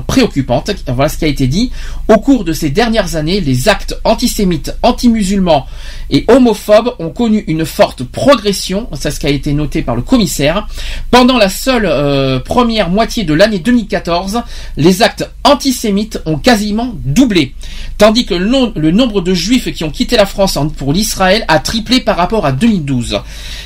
préoccupantes. 0.07 0.71
Voilà 0.89 1.09
ce 1.09 1.19
qui 1.19 1.25
a 1.25 1.29
été 1.29 1.47
dit. 1.47 1.71
Au 2.09 2.19
cours 2.19 2.45
de 2.45 2.53
ces 2.53 2.71
dernières 2.71 3.17
années, 3.17 3.41
les 3.41 3.69
actes 3.69 3.99
antisémites, 4.05 4.77
anti-musulmans 4.83 5.67
et 6.11 6.25
homophobes 6.29 6.95
ont 6.99 7.11
connu 7.11 7.45
une 7.47 7.65
forte 7.65 8.05
progression. 8.05 8.89
C'est 8.95 9.11
ce 9.11 9.21
qui 9.21 9.27
a 9.27 9.31
été 9.31 9.53
noté 9.53 9.83
par 9.83 9.97
le 9.97 10.03
commissaire. 10.03 10.67
Pendant 11.11 11.39
la 11.39 11.49
seule 11.49 11.87
euh, 11.87 12.39
première 12.41 12.89
moitié 12.89 13.25
de 13.25 13.35
l'année 13.35 13.59
2014, 13.59 14.43
les 14.77 15.03
actes 15.03 15.31
antisémites 15.45 16.21
ont 16.27 16.39
quasiment 16.39 16.93
doublé. 17.05 17.55
Tandis 17.99 18.27
que 18.27 18.35
le, 18.35 18.73
le 18.79 18.91
nombre 18.91 19.21
de 19.21 19.35
juifs 19.35 19.73
qui 19.73 19.85
ont 19.85 19.91
quitté 19.91 20.17
la 20.17 20.27
France 20.27 20.59
pour 20.77 20.93
l'Israël 20.93 21.45
a 21.49 21.59
triplé 21.59 22.01
par 22.01 22.17
rapport 22.17 22.47
à 22.47 22.53
2012. 22.53 23.21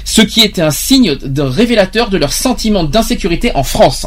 Ce 0.05 0.23
qui 0.23 0.41
était 0.41 0.63
un 0.63 0.71
signe 0.71 1.17
de 1.17 1.43
révélateur 1.43 2.11
de 2.11 2.17
leur 2.17 2.33
sentiment 2.33 2.85
d'insécurité 2.85 3.53
en 3.55 3.63
France. 3.63 4.07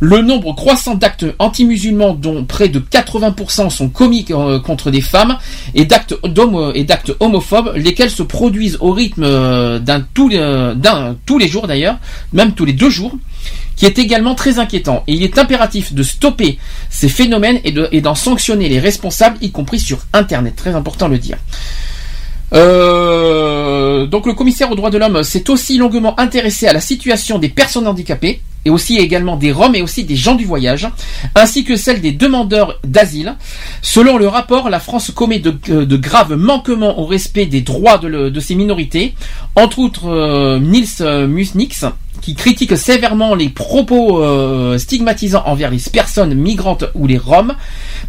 Le 0.00 0.22
nombre 0.22 0.54
croissant 0.54 0.94
d'actes 0.94 1.24
anti-musulmans 1.42 2.14
dont 2.14 2.44
près 2.44 2.68
de 2.68 2.78
80% 2.78 3.70
sont 3.70 3.88
commis 3.88 4.24
euh, 4.30 4.60
contre 4.60 4.90
des 4.90 5.00
femmes 5.00 5.36
et 5.74 5.84
d'actes 5.84 6.14
homophobes, 7.20 7.72
lesquels 7.76 8.10
se 8.10 8.22
produisent 8.22 8.78
au 8.80 8.92
rythme 8.92 9.24
euh, 9.24 9.78
d'un 9.78 10.00
tous 10.14 10.30
euh, 10.32 10.74
tous 11.26 11.38
les 11.38 11.48
jours 11.48 11.66
d'ailleurs, 11.66 11.98
même 12.32 12.52
tous 12.52 12.64
les 12.64 12.72
deux 12.72 12.90
jours, 12.90 13.16
qui 13.76 13.86
est 13.86 13.98
également 13.98 14.34
très 14.34 14.58
inquiétant. 14.58 15.02
Et 15.06 15.14
il 15.14 15.22
est 15.22 15.38
impératif 15.38 15.92
de 15.92 16.02
stopper 16.02 16.58
ces 16.90 17.08
phénomènes 17.08 17.60
et 17.64 18.00
d'en 18.00 18.14
sanctionner 18.14 18.68
les 18.68 18.78
responsables, 18.78 19.38
y 19.40 19.50
compris 19.50 19.80
sur 19.80 19.98
Internet. 20.12 20.54
Très 20.56 20.74
important 20.74 21.08
de 21.08 21.14
le 21.14 21.18
dire. 21.18 21.38
Euh, 22.54 24.06
donc 24.06 24.26
le 24.26 24.34
commissaire 24.34 24.70
aux 24.70 24.74
droits 24.74 24.90
de 24.90 24.98
l'homme 24.98 25.22
s'est 25.22 25.48
aussi 25.50 25.78
longuement 25.78 26.18
intéressé 26.20 26.66
à 26.66 26.72
la 26.72 26.80
situation 26.80 27.38
des 27.38 27.48
personnes 27.48 27.86
handicapées 27.86 28.40
et 28.64 28.70
aussi 28.70 28.98
également 28.98 29.36
des 29.36 29.50
Roms 29.50 29.74
et 29.74 29.82
aussi 29.82 30.04
des 30.04 30.14
gens 30.14 30.36
du 30.36 30.44
voyage, 30.44 30.86
ainsi 31.34 31.64
que 31.64 31.74
celle 31.74 32.00
des 32.00 32.12
demandeurs 32.12 32.78
d'asile. 32.84 33.34
Selon 33.80 34.18
le 34.18 34.28
rapport, 34.28 34.70
la 34.70 34.78
France 34.78 35.10
commet 35.10 35.40
de, 35.40 35.52
euh, 35.70 35.84
graves 35.98 36.36
manquements 36.36 37.00
au 37.00 37.04
respect 37.06 37.46
des 37.46 37.60
droits 37.60 37.98
de, 37.98 38.06
le- 38.06 38.40
ces 38.40 38.54
minorités, 38.54 39.14
entre 39.56 39.80
autres 39.80 40.06
euh, 40.08 40.60
Nils 40.60 41.26
Musnix, 41.28 41.84
qui 42.22 42.34
critique 42.34 42.78
sévèrement 42.78 43.34
les 43.34 43.48
propos 43.48 44.22
euh, 44.22 44.78
stigmatisants 44.78 45.42
envers 45.44 45.70
les 45.70 45.80
personnes 45.92 46.34
migrantes 46.34 46.84
ou 46.94 47.06
les 47.06 47.18
Roms, 47.18 47.54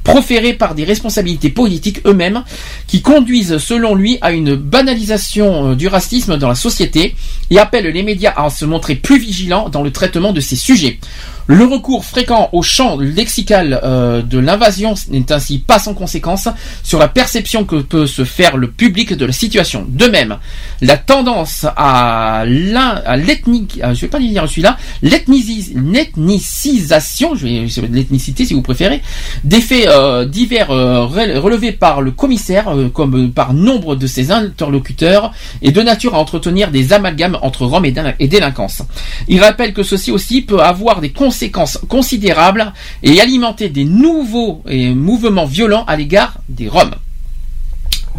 proférés 0.03 0.53
par 0.53 0.75
des 0.75 0.83
responsabilités 0.83 1.49
politiques 1.49 2.01
eux-mêmes, 2.05 2.43
qui 2.87 3.01
conduisent 3.01 3.57
selon 3.57 3.95
lui 3.95 4.19
à 4.21 4.31
une 4.31 4.55
banalisation 4.55 5.71
euh, 5.71 5.75
du 5.75 5.87
racisme 5.87 6.37
dans 6.37 6.47
la 6.47 6.55
société 6.55 7.15
et 7.49 7.59
appelle 7.59 7.87
les 7.87 8.03
médias 8.03 8.33
à 8.37 8.49
se 8.49 8.65
montrer 8.65 8.95
plus 8.95 9.19
vigilants 9.19 9.69
dans 9.69 9.81
le 9.81 9.91
traitement 9.91 10.31
de 10.31 10.39
ces 10.39 10.55
sujets. 10.55 10.99
Le 11.47 11.65
recours 11.65 12.05
fréquent 12.05 12.49
au 12.53 12.61
champ 12.61 12.97
lexical 12.97 13.79
euh, 13.83 14.21
de 14.21 14.39
l'invasion 14.39 14.93
n'est 15.09 15.29
ainsi 15.31 15.59
pas 15.59 15.77
sans 15.77 15.93
conséquence 15.93 16.47
sur 16.83 16.99
la 16.99 17.09
perception 17.09 17.65
que 17.65 17.77
peut 17.81 18.07
se 18.07 18.23
faire 18.23 18.55
le 18.55 18.69
public 18.71 19.13
de 19.13 19.25
la 19.25 19.33
situation. 19.33 19.85
De 19.89 20.05
même, 20.05 20.37
la 20.81 20.95
tendance 20.95 21.65
à 21.75 22.45
l'ethnique, 22.45 23.79
ah, 23.83 23.93
je 23.93 24.01
vais 24.01 24.07
pas 24.07 24.19
lire 24.19 24.47
celui-là, 24.47 24.77
l'ethnicis- 25.01 25.73
l'ethnicisation, 25.75 27.33
l'ethnicité 27.91 28.45
si 28.45 28.53
vous 28.53 28.61
préférez, 28.61 29.01
des 29.43 29.59
faits 29.59 29.87
euh, 29.87 30.23
divers 30.25 30.71
euh, 30.71 31.05
rel- 31.05 31.37
relevés 31.37 31.73
par 31.73 32.01
le 32.01 32.11
commissaire, 32.11 32.73
comme 32.93 33.31
par 33.31 33.53
nombre 33.53 33.95
de 33.95 34.07
ses 34.07 34.31
interlocuteurs, 34.31 35.33
est 35.61 35.71
de 35.71 35.81
nature 35.81 36.15
à 36.15 36.19
entretenir 36.19 36.71
des 36.71 36.93
amalgames 36.93 37.37
entre 37.41 37.65
Rome 37.65 37.85
et, 37.85 37.93
et 38.19 38.27
délinquance. 38.29 38.81
Il 39.27 39.41
rappelle 39.41 39.73
que 39.73 39.83
ceci 39.83 40.09
aussi 40.11 40.41
peut 40.41 40.61
avoir 40.61 41.01
des 41.01 41.09
conséquences 41.09 41.32
considérables 41.87 42.73
et 43.01 43.19
alimenter 43.21 43.69
des 43.69 43.85
nouveaux 43.85 44.63
et 44.67 44.93
mouvements 44.93 45.45
violents 45.45 45.85
à 45.85 45.95
l'égard 45.95 46.35
des 46.49 46.67
Roms. 46.67 46.95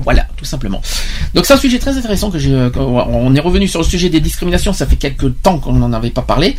Voilà, 0.02 0.26
tout 0.36 0.44
simplement. 0.44 0.80
Donc 1.34 1.46
c'est 1.46 1.54
un 1.54 1.58
sujet 1.58 1.78
très 1.78 1.96
intéressant 1.96 2.30
que 2.30 2.38
j'ai. 2.38 2.54
On 2.76 3.34
est 3.34 3.40
revenu 3.40 3.68
sur 3.68 3.80
le 3.80 3.86
sujet 3.86 4.08
des 4.08 4.20
discriminations. 4.20 4.72
Ça 4.72 4.86
fait 4.86 4.96
quelques 4.96 5.40
temps 5.42 5.58
qu'on 5.58 5.72
n'en 5.74 5.92
avait 5.92 6.10
pas 6.10 6.22
parlé. 6.22 6.56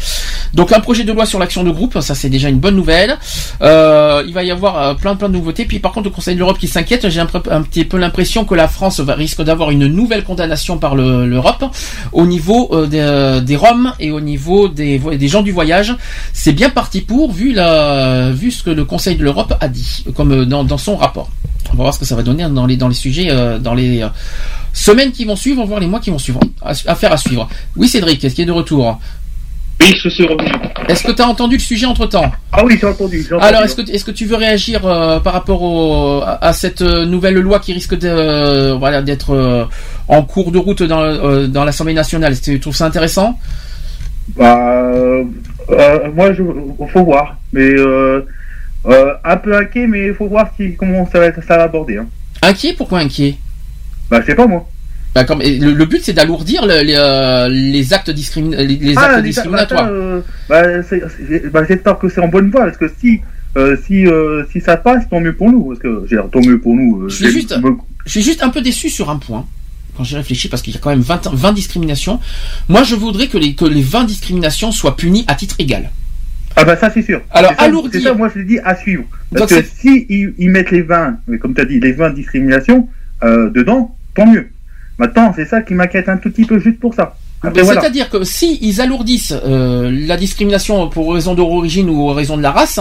Donc 0.53 0.71
un 0.71 0.79
projet 0.79 1.03
de 1.03 1.11
loi 1.11 1.25
sur 1.25 1.37
l'action 1.37 1.63
de 1.63 1.71
groupe, 1.71 1.99
ça 1.99 2.15
c'est 2.15 2.29
déjà 2.29 2.49
une 2.49 2.59
bonne 2.59 2.75
nouvelle. 2.75 3.17
Euh, 3.61 4.23
il 4.25 4.33
va 4.33 4.43
y 4.43 4.51
avoir 4.51 4.77
euh, 4.77 4.93
plein 4.93 5.15
plein 5.15 5.27
de 5.27 5.33
nouveautés. 5.33 5.65
Puis 5.65 5.79
par 5.79 5.91
contre 5.91 6.05
le 6.05 6.13
Conseil 6.15 6.35
de 6.35 6.39
l'Europe 6.39 6.57
qui 6.57 6.67
s'inquiète, 6.67 7.09
j'ai 7.09 7.19
un, 7.19 7.25
petit 7.25 7.83
peu 7.83 7.97
l'impression 7.97 8.45
que 8.45 8.55
la 8.55 8.67
France 8.67 8.99
va, 9.01 9.15
risque 9.15 9.41
d'avoir 9.41 9.71
une 9.71 9.87
nouvelle 9.87 10.23
condamnation 10.23 10.77
par 10.77 10.95
le- 10.95 11.27
l'Europe 11.27 11.65
au 12.13 12.25
niveau 12.25 12.69
euh, 12.71 13.41
des, 13.41 13.55
Roms 13.55 13.93
et 13.99 14.11
au 14.11 14.21
niveau 14.21 14.69
des, 14.69 14.99
gens 15.27 15.41
du 15.41 15.51
voyage. 15.51 15.95
C'est 16.33 16.53
bien 16.53 16.69
parti 16.69 17.01
pour 17.01 17.31
vu 17.31 17.53
la 17.53 18.31
vu 18.31 18.51
ce 18.51 18.63
que 18.63 18.69
le 18.69 18.85
Conseil 18.85 19.17
de 19.17 19.23
l'Europe 19.23 19.55
a 19.59 19.67
dit 19.67 20.05
comme 20.15 20.45
dans 20.45 20.77
son 20.77 20.95
rapport. 20.95 21.29
On 21.73 21.77
va 21.77 21.83
voir 21.83 21.93
ce 21.93 21.99
que 21.99 22.05
ça 22.05 22.15
va 22.15 22.23
donner 22.23 22.47
dans 22.49 22.65
les 22.65 22.77
dans 22.77 22.87
les 22.87 22.95
sujets 22.95 23.27
euh, 23.29 23.59
dans 23.59 23.73
les 23.73 24.01
euh, 24.01 24.07
semaines 24.73 25.11
qui 25.11 25.25
vont 25.25 25.35
suivre, 25.35 25.65
voire 25.65 25.79
les 25.79 25.87
mois 25.87 25.99
qui 25.99 26.09
vont 26.09 26.19
suivre. 26.19 26.39
Affaire 26.61 27.11
à 27.11 27.17
suivre. 27.17 27.47
Oui 27.75 27.87
Cédric, 27.87 28.23
est-ce 28.23 28.35
qu'il 28.35 28.43
est 28.43 28.47
de 28.47 28.51
retour? 28.51 28.99
Oui, 29.81 29.93
je 30.01 30.07
suis 30.07 30.25
revenu. 30.25 30.49
Est-ce 30.87 31.03
que 31.03 31.11
tu 31.11 31.21
as 31.21 31.27
entendu 31.27 31.55
le 31.57 31.61
sujet 31.61 31.85
entre 31.85 32.05
temps 32.05 32.31
Ah 32.53 32.63
oui, 32.63 32.77
j'ai 32.79 32.87
entendu. 32.87 33.27
Alors, 33.41 33.61
est-ce 33.63 33.75
que, 33.75 33.91
est-ce 33.91 34.05
que 34.05 34.11
tu 34.11 34.25
veux 34.25 34.37
réagir 34.37 34.85
euh, 34.85 35.19
par 35.19 35.33
rapport 35.33 35.61
au, 35.61 36.21
à, 36.21 36.45
à 36.45 36.53
cette 36.53 36.81
nouvelle 36.81 37.33
loi 37.35 37.59
qui 37.59 37.73
risque 37.73 37.93
voilà, 37.93 39.01
d'être 39.01 39.31
euh, 39.31 39.65
en 40.07 40.23
cours 40.23 40.53
de 40.53 40.59
route 40.59 40.81
dans, 40.83 41.47
dans 41.47 41.65
l'Assemblée 41.65 41.93
nationale? 41.93 42.31
Est-ce 42.31 42.41
que 42.41 42.51
tu 42.51 42.59
trouves 42.61 42.75
ça 42.75 42.85
intéressant? 42.85 43.37
Bah, 44.37 44.81
moi, 46.15 46.33
je, 46.33 46.43
faut 46.93 47.03
voir. 47.03 47.35
Mais 47.51 47.69
euh, 48.87 49.13
un 49.23 49.37
peu 49.37 49.55
inquiet, 49.55 49.87
mais 49.87 50.07
il 50.07 50.13
faut 50.13 50.27
voir 50.27 50.51
si, 50.57 50.75
comment 50.75 51.07
ça 51.09 51.19
va, 51.19 51.33
ça 51.33 51.57
va 51.57 51.63
aborder. 51.63 51.97
Hein. 51.97 52.07
Inquiet? 52.41 52.73
Pourquoi 52.77 52.99
inquiet? 52.99 53.35
Bah, 54.09 54.21
je 54.21 54.27
sais 54.27 54.35
pas 54.35 54.45
moi. 54.47 54.67
bah, 55.15 55.23
comme, 55.23 55.39
le, 55.41 55.71
le 55.73 55.85
but, 55.85 56.01
c'est 56.03 56.13
d'alourdir 56.13 56.65
le- 56.65 56.83
les, 56.83 56.93
euh, 56.95 57.47
les 57.49 57.93
actes, 57.93 58.09
discrimin- 58.11 58.55
les, 58.57 58.75
les 58.77 58.93
Ah, 58.97 59.05
actes 59.05 59.17
les- 59.17 59.29
discriminatoires. 59.29 59.85
bah, 59.85 59.91
euh, 59.91 60.21
bah, 60.49 60.61
bah, 61.51 61.63
j'espère 61.67 61.97
que 61.97 62.09
c'est 62.09 62.21
en 62.21 62.27
bonne 62.27 62.51
voie, 62.51 62.65
parce 62.65 62.77
que 62.77 62.91
si, 62.99 63.21
euh, 63.57 63.77
si, 63.87 64.05
euh, 64.05 64.43
si 64.51 64.59
ça 64.61 64.77
passe, 64.77 65.07
tant 65.09 65.19
mieux 65.19 65.33
pour 65.35 65.49
nous. 65.51 65.63
Parce 65.65 65.79
que, 65.79 66.05
j'ai 66.09 66.17
tant 66.31 66.41
mieux 66.41 66.59
pour 66.59 66.75
nous. 66.75 67.09
Je 67.09 67.15
suis 67.15 67.25
j'ai- 67.25 67.31
juste- 67.31 67.57
me- 67.61 67.77
Je 68.05 68.11
suis 68.11 68.21
juste 68.21 68.43
un 68.43 68.49
peu 68.49 68.61
déçu 68.61 68.89
sur 68.89 69.09
un 69.09 69.17
point. 69.17 69.45
Quand 69.97 70.03
j'y 70.03 70.15
réfléchis, 70.17 70.49
parce 70.49 70.61
qu'il 70.61 70.73
y 70.73 70.77
a 70.77 70.79
quand 70.81 70.89
même 70.89 70.99
20, 70.99 71.29
20 71.33 71.53
discriminations. 71.53 72.19
Moi, 72.67 72.83
je 72.83 72.95
voudrais 72.95 73.27
que 73.27 73.37
les, 73.37 73.55
que 73.55 73.63
les 73.65 73.81
20 73.81 74.03
discriminations 74.03 74.71
soient 74.73 74.97
punies 74.97 75.23
à 75.27 75.35
titre 75.35 75.55
égal. 75.57 75.89
Ah 76.55 76.63
bah 76.63 76.77
ça 76.77 76.89
c'est 76.89 77.01
sûr. 77.01 77.21
Alors, 77.31 77.51
ça- 77.51 77.63
alourdir. 77.63 77.91
C'est 78.01 78.07
ça, 78.07 78.13
moi 78.13 78.29
je 78.33 78.39
l'ai 78.39 78.45
dit 78.45 78.59
à 78.63 78.75
suivre. 78.75 79.03
Parce 79.33 79.51
Donc, 79.51 79.59
que 79.61 79.65
si 79.65 80.05
ils, 80.09 80.33
ils 80.37 80.49
mettent 80.49 80.71
les 80.71 80.81
20, 80.83 81.17
mais 81.27 81.37
comme 81.37 81.53
tu 81.53 81.61
as 81.61 81.65
dit, 81.65 81.79
les 81.79 81.91
20 81.91 82.11
discriminations 82.11 82.87
euh, 83.23 83.49
dedans, 83.49 83.95
tant 84.15 84.25
mieux. 84.25 84.47
Maintenant, 84.97 85.33
c'est 85.35 85.45
ça 85.45 85.61
qui 85.61 85.73
m'inquiète 85.73 86.07
un 86.07 86.17
tout 86.17 86.29
petit 86.31 86.45
peu 86.45 86.57
juste 86.59 86.79
pour 86.79 86.93
ça. 86.93 87.15
Voilà. 87.41 87.81
C'est-à-dire 87.81 88.09
que 88.09 88.23
si 88.23 88.57
ils 88.61 88.81
alourdissent 88.81 89.33
euh, 89.45 89.91
la 90.07 90.17
discrimination 90.17 90.89
pour 90.89 91.13
raison 91.13 91.35
d'origine 91.35 91.89
ou 91.89 92.07
raison 92.07 92.37
de 92.37 92.41
la 92.41 92.51
race, 92.51 92.79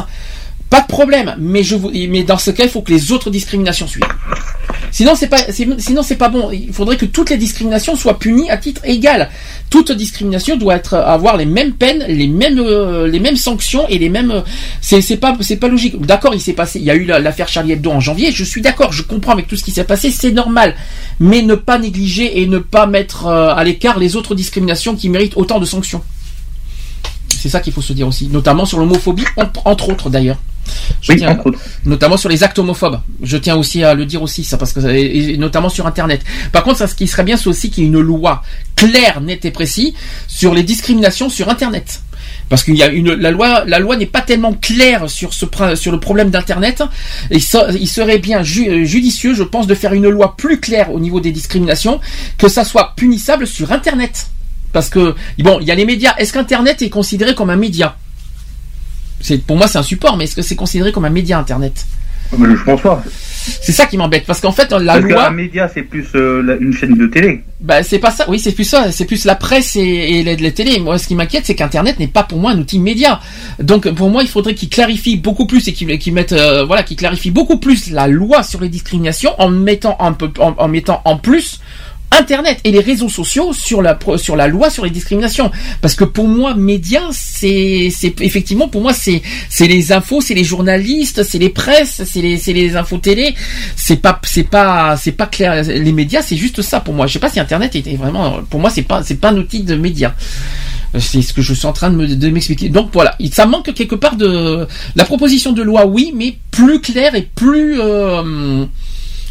Pas 0.70 0.81
de 0.81 0.86
problème, 0.86 1.36
mais 1.39 1.62
je 1.62 1.76
vous, 1.76 1.91
mais 1.93 2.25
dans 2.25 2.39
ce 2.39 2.51
cas, 2.51 2.65
il 2.65 2.70
faut 2.70 2.83
que 2.83 2.93
les 2.93 3.12
autres 3.12 3.31
discriminations 3.31 3.86
suivent. 3.86 4.02
Sinon, 4.91 5.15
c'est 5.17 5.26
pas, 5.28 5.39
pas 6.18 6.28
bon. 6.28 6.51
Il 6.52 6.73
faudrait 6.73 6.97
que 6.97 7.05
toutes 7.05 7.31
les 7.31 7.36
discriminations 7.36 7.97
soient 7.97 8.18
punies 8.18 8.49
à 8.51 8.57
titre 8.57 8.81
égal. 8.84 9.28
Toute 9.70 9.91
discrimination 9.91 10.57
doit 10.57 10.76
être 10.76 10.94
avoir 10.94 11.36
les 11.36 11.47
mêmes 11.47 11.73
peines, 11.73 12.05
les 12.09 12.28
mêmes, 12.28 12.60
euh, 12.60 13.36
sanctions 13.36 13.89
et 13.89 13.99
les 13.99 14.09
mêmes. 14.09 14.31
euh, 14.31 14.41
c'est, 14.81 15.17
pas, 15.17 15.36
c'est 15.41 15.57
pas 15.57 15.67
logique. 15.68 16.01
D'accord, 16.01 16.33
il 16.34 16.41
s'est 16.41 16.52
passé, 16.52 16.78
il 16.78 16.84
y 16.84 16.91
a 16.91 16.94
eu 16.94 17.05
la- 17.07 17.18
l'affaire 17.18 17.49
Charlie 17.49 17.73
Hebdo 17.73 17.91
en 17.91 17.99
janvier. 18.01 18.31
Je 18.31 18.44
suis 18.44 18.60
d'accord, 18.60 18.93
je 18.93 19.02
comprends 19.02 19.33
avec 19.33 19.49
tout 19.49 19.57
ce 19.57 19.65
qui 19.65 19.73
s'est 19.73 19.84
passé, 19.84 20.10
c'est 20.10 20.31
normal. 20.33 20.76
Mais 21.18 21.43
ne 21.43 21.57
pas 21.57 21.78
négliger 21.78 22.41
et 22.41 22.47
ne 22.47 22.59
pas 22.59 22.86
mettre 22.86 23.26
euh, 23.26 23.52
à 23.55 23.65
l'écart 23.65 23.99
les 23.99 24.15
autres 24.15 24.36
discriminations 24.36 24.94
qui 24.94 25.09
méritent 25.09 25.36
autant 25.36 25.59
de 25.59 25.65
sanctions. 25.67 26.02
C'est 27.45 27.51
ça 27.51 27.61
qu'il 27.61 27.75
faut 27.75 27.83
se 27.83 27.93
dire 27.93 28.09
aussi, 28.09 28.29
notamment 28.29 28.65
sur 28.65 28.79
l'homophobie, 28.79 29.27
entre, 29.67 29.91
autres 29.91 30.09
d'ailleurs. 30.09 30.39
Je 31.03 31.13
Oui, 31.13 31.19
tiens- 31.19 31.39
notamment 31.85 32.17
sur 32.17 32.31
les 32.31 32.43
actes 32.43 32.59
homophobes. 32.59 32.99
Je 33.23 33.37
tiens 33.37 33.55
aussi 33.57 33.85
à 33.85 33.93
le 33.93 34.07
dire 34.07 34.23
aussi, 34.23 34.45
ça 34.45 34.57
parce 34.57 34.73
que 34.73 34.81
et- 34.89 35.37
notamment 35.37 35.69
sur 35.69 35.87
Internet. 35.87 36.23
Par 36.53 36.63
contre, 36.65 36.79
ça, 36.79 36.87
ce 36.87 36.95
qui 36.95 37.07
serait 37.07 37.23
bien, 37.23 37.37
c'est 37.37 37.49
aussi 37.49 37.69
qu'il 37.69 37.85
y 37.85 37.87
ait 37.87 37.91
une 37.91 38.01
loi 38.01 38.43
claire, 38.77 39.21
nette 39.21 39.45
et 39.45 39.51
précise 39.51 39.93
sur 40.27 40.55
les 40.55 40.63
discriminations 40.63 41.29
sur 41.29 41.51
Internet. 41.51 42.01
Parce 42.49 42.63
qu'il 42.65 42.77
y 42.77 42.83
a 42.83 42.89
une 42.89 43.13
la 43.13 43.31
loi 43.31 43.65
la 43.67 43.79
loi 43.79 43.99
n'est 43.99 44.07
pas 44.07 44.23
tellement 44.23 44.55
claire 44.55 45.11
sur 45.11 45.35
ce 45.35 45.45
prin- 45.45 45.77
sur 45.77 45.93
le 45.93 46.01
problème 46.01 46.31
d'internet 46.31 46.83
et 47.31 47.41
ça, 47.41 47.67
il 47.79 47.87
serait 47.89 48.19
bien 48.19 48.43
ju- 48.43 48.71
euh, 48.71 48.85
judicieux 48.87 49.35
je 49.35 49.43
pense 49.43 49.67
de 49.67 49.75
faire 49.75 49.93
une 49.93 50.09
loi 50.09 50.35
plus 50.35 50.61
claire 50.61 50.91
au 50.95 50.99
niveau 50.99 51.21
des 51.21 51.31
discriminations 51.33 52.01
que 52.39 52.49
ça 52.49 52.65
soit 52.65 52.95
punissable 52.97 53.47
sur 53.47 53.71
internet 53.71 54.29
parce 54.75 54.91
que 54.91 55.15
bon 55.39 55.59
il 55.62 55.67
y 55.67 55.70
a 55.70 55.75
les 55.75 55.86
médias 55.86 56.15
est-ce 56.19 56.35
qu'internet 56.35 56.83
est 56.83 56.91
considéré 56.91 57.35
comme 57.35 57.49
un 57.49 57.57
média? 57.57 57.97
Pour 59.47 59.57
moi 59.57 59.67
c'est 59.69 59.78
un 59.78 59.83
support 59.83 60.19
mais 60.19 60.25
est-ce 60.25 60.36
que 60.36 60.43
c'est 60.43 60.57
considéré 60.57 60.93
comme 60.93 61.07
un 61.07 61.11
média 61.11 61.39
internet? 61.39 61.86
Mais 62.39 62.49
Je 62.57 62.62
pense 62.65 62.81
pas. 62.81 63.03
c'est 63.61 63.73
ça 63.73 63.86
qui 63.86 63.97
m'embête 63.97 64.25
parce 64.27 64.41
qu'en 64.41 64.51
fait 64.51 64.70
la 64.73 64.94
Parce 64.94 65.05
loi 65.05 65.25
qu'un 65.27 65.31
média, 65.31 65.70
c'est 65.73 65.83
plus 65.83 66.07
euh, 66.15 66.57
une 66.59 66.73
chaîne 66.73 66.94
de 66.97 67.07
télé. 67.07 67.44
bah 67.61 67.83
c'est 67.83 67.99
pas 67.99 68.11
ça, 68.11 68.25
oui 68.28 68.39
c'est 68.39 68.53
plus 68.53 68.65
ça, 68.65 68.91
c'est 68.91 69.05
plus 69.05 69.25
la 69.27 69.35
presse 69.35 69.77
et, 69.77 69.81
et 69.83 70.23
les, 70.25 70.35
les 70.36 70.53
télés. 70.53 70.81
Moi 70.81 70.99
ce 70.99 71.07
qui 71.07 71.15
m'inquiète 71.15 71.44
c'est 71.47 71.55
qu'Internet 71.55 71.99
n'est 72.01 72.09
pas 72.09 72.23
pour 72.25 72.39
moi 72.39 72.51
un 72.53 72.59
outil 72.59 72.78
média. 72.81 73.20
Donc 73.61 73.89
pour 73.94 74.09
moi 74.11 74.23
il 74.23 74.28
faudrait 74.28 74.55
qu'il 74.55 74.69
clarifie 74.70 75.17
beaucoup 75.17 75.47
plus 75.47 75.69
et 75.69 75.73
qu'il 75.75 75.97
qu'il 75.99 76.15
mette 76.15 76.33
euh, 76.33 76.65
voilà 76.65 76.83
qu'il 76.83 76.97
clarifie 76.97 77.31
beaucoup 77.31 77.59
plus 77.59 77.91
la 77.91 78.09
loi 78.09 78.43
sur 78.43 78.61
les 78.61 78.70
discriminations 78.70 79.33
en 79.39 79.51
mettant 79.51 79.97
un 80.01 80.12
peu 80.15 80.31
en, 80.41 80.55
en 80.59 80.69
mettant 80.69 81.03
en 81.05 81.19
plus 81.19 81.61
Internet 82.10 82.60
et 82.62 82.70
les 82.70 82.78
réseaux 82.81 83.08
sociaux 83.08 83.52
sur 83.52 83.83
la 83.83 83.99
sur 84.18 84.36
loi 84.36 84.70
sur 84.70 84.84
les 84.84 84.91
discriminations. 84.91 85.50
Parce 85.81 85.94
que 85.97 86.05
pour 86.05 86.28
moi 86.28 86.55
médias 86.55 87.08
c'est 87.10 87.91
effectivement 88.20 88.68
pour 88.68 88.83
moi 88.83 88.92
c'est 88.94 89.20
les 89.66 89.92
infos 89.92 90.20
c'est 90.20 90.34
les 90.34 90.44
journalistes 90.44 91.24
c'est 91.24 91.39
les 91.39 91.49
presses 91.49 92.02
c'est 92.05 92.20
les 92.23 92.39
c'est 92.39 92.52
les 92.52 92.76
infos 92.76 92.99
télé. 92.99 93.34
C'est 93.74 93.97
pas 93.97 94.20
c'est 94.24 94.44
pas 94.44 94.97
c'est 94.97 95.12
pas 95.12 95.26
clair. 95.26 95.65
Les 95.65 95.92
médias 95.92 96.23
c'est 96.23 96.36
juste 96.36 96.62
ça 96.62 96.78
pour 96.81 96.94
moi. 96.94 97.07
Je 97.08 97.15
sais 97.15 97.18
pas 97.18 97.31
si 97.31 97.41
internet 97.41 97.74
était 97.74 97.97
vraiment 97.97 98.41
pour 98.49 98.60
moi 98.60 98.70
c'est 98.70 98.83
pas 98.83 99.02
c'est 99.02 99.16
pas 99.20 99.31
un 99.31 99.36
outil 99.36 99.60
de 99.65 99.74
média. 99.74 100.15
C'est 100.97 101.20
ce 101.23 101.33
que 101.33 101.42
je 101.42 101.52
suis 101.52 101.66
en 101.66 101.73
train 101.73 101.91
de 101.91 101.97
me- 101.97 102.07
de 102.15 102.28
m'expliquer. 102.28 102.68
Donc 102.68 102.91
voilà, 102.92 103.16
il- 103.18 103.34
ça 103.34 103.47
manque 103.47 103.73
quelque 103.74 103.97
part 103.97 104.15
de 104.15 104.68
la 104.94 105.05
proposition 105.05 105.50
de 105.50 105.60
loi, 105.62 105.86
oui, 105.86 106.12
mais 106.15 106.36
plus 106.52 106.81
claire 106.81 107.16
et 107.16 107.23
plus, 107.34 107.81
euh, 107.81 108.65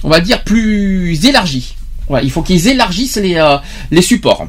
on 0.04 0.10
va 0.10 0.20
dire, 0.20 0.44
plus 0.44 1.26
élargie. 1.26 1.74
Voilà, 2.14 2.26
il 2.26 2.30
faut 2.30 2.44
qu'ils 2.44 2.68
élargissent 2.68 3.18
les, 3.18 3.38
euh, 3.38 3.58
les 3.90 4.04
supports. 4.04 4.48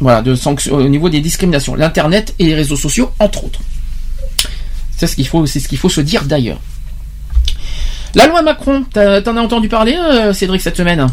Voilà, 0.00 0.20
de 0.20 0.34
sanctions 0.34 0.74
au 0.74 0.86
niveau 0.86 1.08
des 1.08 1.20
discriminations, 1.20 1.74
l'internet 1.74 2.34
et 2.38 2.44
les 2.44 2.54
réseaux 2.54 2.76
sociaux 2.76 3.10
entre 3.18 3.44
autres. 3.44 3.60
C'est 4.98 5.06
ce 5.06 5.16
qu'il 5.16 5.26
faut, 5.26 5.46
c'est 5.46 5.58
ce 5.58 5.66
qu'il 5.66 5.78
faut 5.78 5.88
se 5.88 6.02
dire 6.02 6.24
d'ailleurs. 6.26 6.60
La 8.14 8.26
loi 8.26 8.42
Macron, 8.42 8.84
t'en 8.92 9.34
as 9.34 9.40
entendu 9.40 9.70
parler, 9.70 9.96
euh, 9.98 10.34
Cédric, 10.34 10.60
cette 10.60 10.76
semaine? 10.76 11.06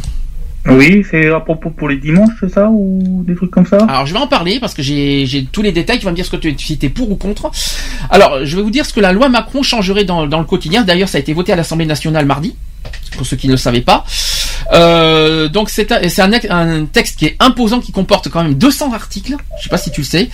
Oui, 0.67 1.05
c'est 1.09 1.29
à 1.29 1.39
propos 1.39 1.69
pour 1.69 1.87
les 1.87 1.95
dimanches, 1.95 2.33
c'est 2.41 2.51
ça 2.51 2.67
Ou 2.69 3.23
des 3.25 3.35
trucs 3.35 3.51
comme 3.51 3.65
ça? 3.65 3.77
Alors 3.87 4.05
je 4.05 4.11
vais 4.11 4.19
en 4.19 4.27
parler 4.27 4.59
parce 4.59 4.73
que 4.73 4.81
j'ai 4.81 5.47
tous 5.53 5.61
les 5.61 5.71
détails. 5.71 5.99
Tu 5.99 6.05
vas 6.05 6.11
me 6.11 6.17
dire 6.17 6.25
ce 6.25 6.31
que 6.31 6.35
tu 6.35 6.53
si 6.57 6.77
t'es 6.77 6.89
pour 6.89 7.09
ou 7.09 7.15
contre. 7.15 7.49
Alors 8.09 8.43
je 8.43 8.57
vais 8.57 8.61
vous 8.61 8.71
dire 8.71 8.85
ce 8.85 8.91
que 8.91 8.99
la 8.99 9.13
loi 9.13 9.29
Macron 9.29 9.63
changerait 9.63 10.03
dans, 10.03 10.27
dans 10.27 10.39
le 10.39 10.45
quotidien. 10.45 10.83
D'ailleurs 10.83 11.07
ça 11.07 11.17
a 11.17 11.21
été 11.21 11.31
voté 11.31 11.53
à 11.53 11.55
l'Assemblée 11.55 11.85
nationale 11.85 12.25
mardi. 12.25 12.55
Pour 13.15 13.25
ceux 13.25 13.37
qui 13.37 13.47
ne 13.47 13.53
le 13.53 13.57
savaient 13.57 13.81
pas. 13.81 14.03
Euh, 14.71 15.49
donc 15.49 15.69
c'est 15.69 15.91
un, 15.91 16.85
texte 16.85 17.19
qui 17.19 17.25
est 17.25 17.35
imposant, 17.39 17.79
qui 17.79 17.91
comporte 17.91 18.29
quand 18.29 18.43
même 18.43 18.55
200 18.55 18.93
articles. 18.93 19.35
Je 19.57 19.63
sais 19.63 19.69
pas 19.69 19.77
si 19.77 19.91
tu 19.91 20.01
le 20.01 20.05
sais, 20.05 20.29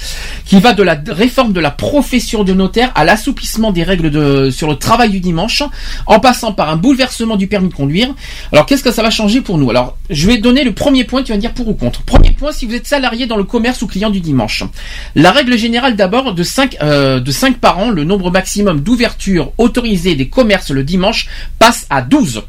qui 0.45 0.59
va 0.59 0.74
de 0.74 0.83
la 0.83 0.99
réforme 1.08 1.53
de 1.53 1.59
la 1.59 1.72
profession 1.72 2.43
de 2.43 2.53
notaire 2.53 2.91
à 2.95 3.06
l'assouplissement 3.06 3.72
des 3.72 3.83
règles 3.83 4.51
sur 4.51 4.67
le 4.67 4.75
travail 4.75 5.09
du 5.09 5.19
dimanche, 5.19 5.64
en 6.06 6.19
passant 6.19 6.51
par 6.51 6.69
un 6.69 6.75
bouleversement 6.75 7.35
du 7.35 7.48
permis 7.48 7.69
de 7.69 7.74
conduire. 7.74 8.14
Alors 8.51 8.66
qu'est-ce 8.66 8.83
que 8.83 8.91
ça 8.91 9.03
va 9.03 9.09
changer 9.09 9.41
pour 9.41 9.58
nous? 9.58 9.69
Alors 9.69 9.98
je 10.09 10.27
vais 10.27 10.38
donner 10.38 10.64
le 10.64 10.74
premier 10.74 11.03
point. 11.03 11.24
Tu 11.24 11.32
vas 11.32 11.35
me 11.35 11.41
dire 11.41 11.53
pour 11.53 11.67
ou 11.67 11.74
contre. 11.74 12.03
Premier 12.03 12.32
point, 12.32 12.51
si 12.51 12.66
vous 12.66 12.75
êtes 12.75 12.88
salarié 12.88 13.25
dans 13.25 13.38
le 13.38 13.43
commerce 13.43 13.82
ou 13.82 13.88
client 13.88 14.09
du 14.09 14.22
dimanche. 14.22 14.64
La 15.16 15.32
règle 15.32 15.58
générale 15.58 15.95
d'abord 15.95 16.33
de 16.33 16.43
5 16.43 16.77
euh, 16.82 17.19
de 17.19 17.32
5 17.32 17.58
par 17.58 17.80
an, 17.80 17.90
le 17.90 18.03
nombre 18.03 18.32
maximum 18.32 18.82
d'ouverture 18.82 19.51
autorisées 19.58 20.16
des 20.16 20.30
commerces 20.30 20.72
le 20.72 20.83
dimanche 20.83 21.27
passe 21.58 21.85
à 21.90 22.01
12. 22.01 22.43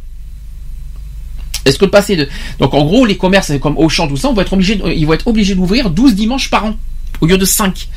Est-ce 1.65 1.79
que 1.79 1.85
passé 1.85 2.17
de 2.17 2.29
donc 2.59 2.75
en 2.75 2.85
gros 2.85 3.05
les 3.05 3.17
commerces 3.17 3.53
comme 3.61 3.77
Auchan 3.77 4.09
tout 4.09 4.17
ça, 4.17 4.33
être 4.37 4.57
ils 4.61 5.07
vont 5.07 5.13
être 5.13 5.27
obligés 5.27 5.55
d'ouvrir 5.55 5.91
12 5.91 6.15
dimanches 6.15 6.51
par 6.51 6.65
an 6.65 6.75
au 7.21 7.27
lieu 7.27 7.39
de 7.39 7.45
5. 7.45 7.89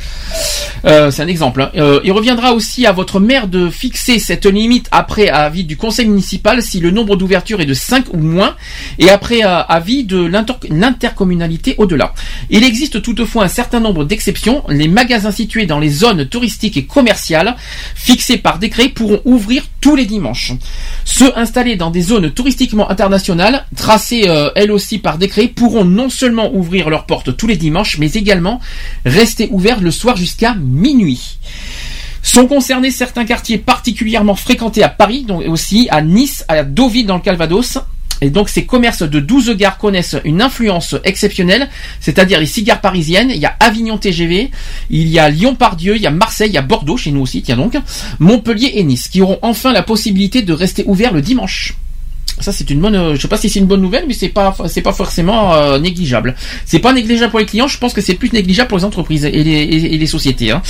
Euh, 0.86 1.12
c'est 1.12 1.22
un 1.22 1.28
exemple. 1.28 1.62
hein. 1.62 1.72
Euh, 1.76 2.00
il 2.04 2.12
reviendra 2.12 2.54
aussi 2.54 2.86
à 2.86 2.92
votre 2.92 3.20
maire 3.20 3.48
de 3.48 3.70
fixer 3.70 4.20
cette 4.20 4.46
limite 4.46 4.88
après 4.92 5.30
avis 5.30 5.64
du 5.64 5.78
conseil 5.78 6.08
municipal 6.08 6.62
si 6.62 6.80
le 6.80 6.92
nombre 6.92 7.16
d'ouvertures 7.16 7.62
est 7.62 7.66
de 7.66 7.74
5 7.74 8.14
ou 8.14 8.18
moins 8.18 8.56
et 9.00 9.10
après 9.10 9.46
euh, 9.46 9.62
avis 9.64 10.04
de 10.04 10.24
l'inter- 10.26 10.56
l'intercommunalité 10.70 11.76
au-delà. 11.78 12.14
Il 12.50 12.64
existe 12.64 13.02
toutefois 13.02 13.46
un 13.46 13.48
certain 13.48 13.80
nombre 13.80 14.04
d'exceptions. 14.04 14.64
Les 14.70 14.88
magasins 14.88 15.32
situés 15.32 15.66
dans 15.66 15.80
les 15.80 15.90
zones 15.90 16.26
touristiques 16.28 16.78
et 16.78 16.86
commerciales 16.86 17.56
fixés 17.96 18.38
par 18.38 18.60
décret 18.60 18.90
pourront 18.90 19.22
ouvrir 19.26 19.64
tous 19.80 19.96
les 19.96 20.06
dimanches. 20.06 20.52
Ceux 21.06 21.38
installés 21.38 21.76
dans 21.76 21.92
des 21.92 22.02
zones 22.02 22.32
touristiquement 22.32 22.90
internationales, 22.90 23.66
tracées 23.76 24.28
elles 24.56 24.72
aussi 24.72 24.98
par 24.98 25.18
décret, 25.18 25.48
pourront 25.48 25.86
non 25.86 26.10
seulement 26.10 26.54
ouvrir 26.54 26.90
leurs 26.90 27.06
portes 27.06 27.36
tous 27.36 27.48
les 27.48 27.58
dimanches, 27.58 27.98
mais 28.00 28.12
également 28.12 28.60
rester 29.14 29.48
ouverts 29.52 29.80
le 29.80 29.92
soir 29.92 30.18
jusqu'à 30.18 30.56
minuit. 30.56 31.38
Sont 32.22 32.48
concernés 32.48 32.92
certains 32.92 33.26
quartiers 33.26 33.58
particulièrement 33.58 34.36
fréquentés 34.36 34.84
à 34.84 34.90
Paris, 34.90 35.24
donc 35.24 35.44
aussi 35.48 35.88
à 35.92 36.02
Nice, 36.02 36.46
à 36.48 36.64
Deauville 36.64 37.06
dans 37.06 37.16
le 37.16 37.22
Calvados. 37.22 37.80
Et 38.22 38.30
donc 38.30 38.48
ces 38.48 38.66
commerces 38.66 39.04
de 39.04 39.20
12 39.20 39.58
gares 39.58 39.78
connaissent 39.78 40.16
une 40.24 40.42
influence 40.42 40.96
exceptionnelle, 41.04 41.70
c'est-à-dire 42.00 42.40
les 42.40 42.46
six 42.46 42.64
gares 42.64 42.80
parisiennes, 42.80 43.32
il 43.32 43.38
y 43.38 43.46
a 43.46 43.56
Avignon 43.60 43.98
TGV, 43.98 44.50
il 44.90 45.10
y 45.10 45.20
a 45.20 45.30
Lyon-Pardieu, 45.30 45.98
il 45.98 46.02
y 46.02 46.08
a 46.08 46.12
Marseille, 46.12 46.50
il 46.50 46.54
y 46.54 46.58
a 46.58 46.62
Bordeaux 46.62 46.96
chez 46.96 47.12
nous 47.12 47.22
aussi, 47.22 47.42
tiens 47.42 47.58
donc, 47.58 47.76
Montpellier 48.20 48.72
et 48.76 48.84
Nice, 48.84 49.10
qui 49.10 49.22
auront 49.22 49.40
enfin 49.42 49.74
la 49.74 49.84
possibilité 49.84 50.42
de 50.42 50.54
rester 50.54 50.86
ouverts 50.88 51.14
le 51.14 51.22
dimanche. 51.22 51.76
Ça 52.40 52.52
c'est 52.52 52.70
une 52.72 52.80
bonne, 52.80 52.96
euh, 52.96 53.16
je 53.16 53.22
sais 53.22 53.28
pas 53.28 53.38
si 53.38 53.48
c'est 53.50 53.60
une 53.60 53.68
bonne 53.68 53.82
nouvelle, 53.82 54.06
mais 54.08 54.14
c'est 54.16 54.28
pas, 54.30 54.56
c'est 54.68 54.82
pas 54.82 54.92
forcément 54.92 55.54
euh, 55.54 55.78
négligeable. 55.78 56.36
C'est 56.66 56.80
pas 56.80 56.92
négligeable 56.92 57.30
pour 57.30 57.40
les 57.40 57.46
clients, 57.46 57.68
je 57.68 57.78
pense 57.78 57.94
que 57.94 58.02
c'est 58.02 58.16
plus 58.16 58.34
négligeable 58.34 58.68
pour 58.70 58.78
les 58.80 58.86
entreprises 58.86 59.24
et 59.26 59.32
les, 59.44 59.52
et- 59.62 59.98
les 59.98 60.06
sociétés. 60.08 60.52
hein. 60.52 60.62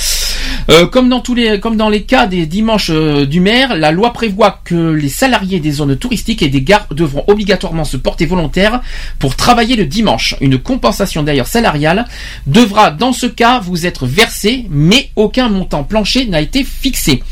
Euh, 0.70 0.86
comme 0.86 1.08
dans 1.08 1.20
tous 1.20 1.34
les, 1.34 1.60
comme 1.60 1.76
dans 1.76 1.88
les 1.88 2.02
cas 2.02 2.26
des 2.26 2.46
dimanches 2.46 2.90
euh, 2.90 3.26
du 3.26 3.40
maire, 3.40 3.76
la 3.76 3.92
loi 3.92 4.12
prévoit 4.12 4.60
que 4.64 4.92
les 4.92 5.08
salariés 5.08 5.58
des 5.58 5.72
zones 5.72 5.96
touristiques 5.96 6.42
et 6.42 6.48
des 6.48 6.62
gares 6.62 6.86
devront 6.90 7.24
obligatoirement 7.26 7.84
se 7.84 7.96
porter 7.96 8.24
volontaires 8.26 8.80
pour 9.18 9.34
travailler 9.34 9.74
le 9.76 9.86
dimanche. 9.86 10.36
Une 10.40 10.58
compensation 10.58 11.22
d'ailleurs 11.22 11.46
salariale 11.48 12.06
devra 12.46 12.90
dans 12.90 13.12
ce 13.12 13.26
cas 13.26 13.58
vous 13.60 13.84
être 13.86 14.06
versée, 14.06 14.66
mais 14.70 15.10
aucun 15.16 15.48
montant 15.48 15.82
plancher 15.84 16.26
n'a 16.26 16.40
été 16.40 16.62
fixé. 16.64 17.22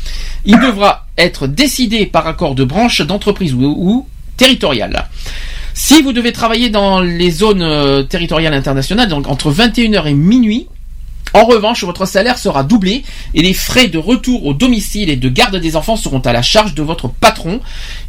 Il 0.45 0.59
devra 0.59 1.07
être 1.17 1.47
décidé 1.47 2.05
par 2.05 2.27
accord 2.27 2.55
de 2.55 2.63
branche, 2.63 3.01
d'entreprise 3.01 3.53
ou, 3.53 3.63
ou 3.63 4.07
territoriale. 4.37 5.07
Si 5.73 6.01
vous 6.01 6.13
devez 6.13 6.31
travailler 6.31 6.69
dans 6.69 6.99
les 7.01 7.31
zones 7.31 7.61
euh, 7.63 8.03
territoriales 8.03 8.53
internationales, 8.53 9.09
donc 9.09 9.27
entre 9.27 9.51
21h 9.51 10.05
et 10.07 10.13
minuit, 10.13 10.67
en 11.33 11.45
revanche, 11.45 11.83
votre 11.83 12.05
salaire 12.05 12.37
sera 12.37 12.63
doublé 12.63 13.03
et 13.33 13.41
les 13.41 13.55
frais 13.55 13.87
de 13.87 13.97
retour 13.97 14.45
au 14.45 14.53
domicile 14.53 15.09
et 15.09 15.15
de 15.15 15.29
garde 15.29 15.55
des 15.55 15.75
enfants 15.75 15.95
seront 15.95 16.19
à 16.19 16.31
la 16.31 16.43
charge 16.43 16.75
de 16.75 16.83
votre 16.83 17.07
patron. 17.07 17.59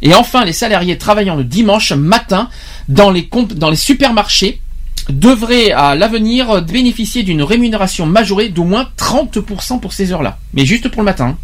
Et 0.03 0.13
enfin, 0.13 0.45
les 0.45 0.53
salariés 0.53 0.99
travaillant 0.99 1.35
le 1.35 1.43
dimanche 1.43 1.91
matin 1.91 2.49
dans 2.87 3.09
les, 3.09 3.23
comp- 3.27 3.53
dans 3.55 3.71
les 3.71 3.75
supermarchés 3.75 4.61
devraient 5.09 5.71
à 5.71 5.95
l'avenir 5.95 6.61
bénéficier 6.61 7.23
d'une 7.23 7.41
rémunération 7.41 8.05
majorée 8.05 8.49
d'au 8.49 8.63
moins 8.63 8.89
30% 8.95 9.79
pour 9.79 9.91
ces 9.93 10.11
heures-là. 10.11 10.37
Mais 10.53 10.65
juste 10.67 10.87
pour 10.89 11.01
le 11.01 11.05
matin. 11.05 11.35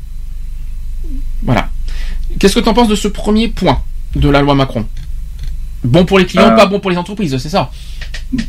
Voilà. 1.41 1.69
Qu'est-ce 2.39 2.55
que 2.55 2.59
tu 2.59 2.69
en 2.69 2.73
penses 2.75 2.87
de 2.89 2.95
ce 2.95 3.07
premier 3.07 3.47
point? 3.47 3.81
De 4.15 4.29
la 4.29 4.41
loi 4.41 4.55
Macron 4.55 4.85
Bon 5.83 6.05
pour 6.05 6.19
les 6.19 6.25
clients, 6.25 6.51
Euh. 6.51 6.55
pas 6.55 6.65
bon 6.67 6.79
pour 6.79 6.91
les 6.91 6.97
entreprises, 6.97 7.35
c'est 7.37 7.49
ça 7.49 7.71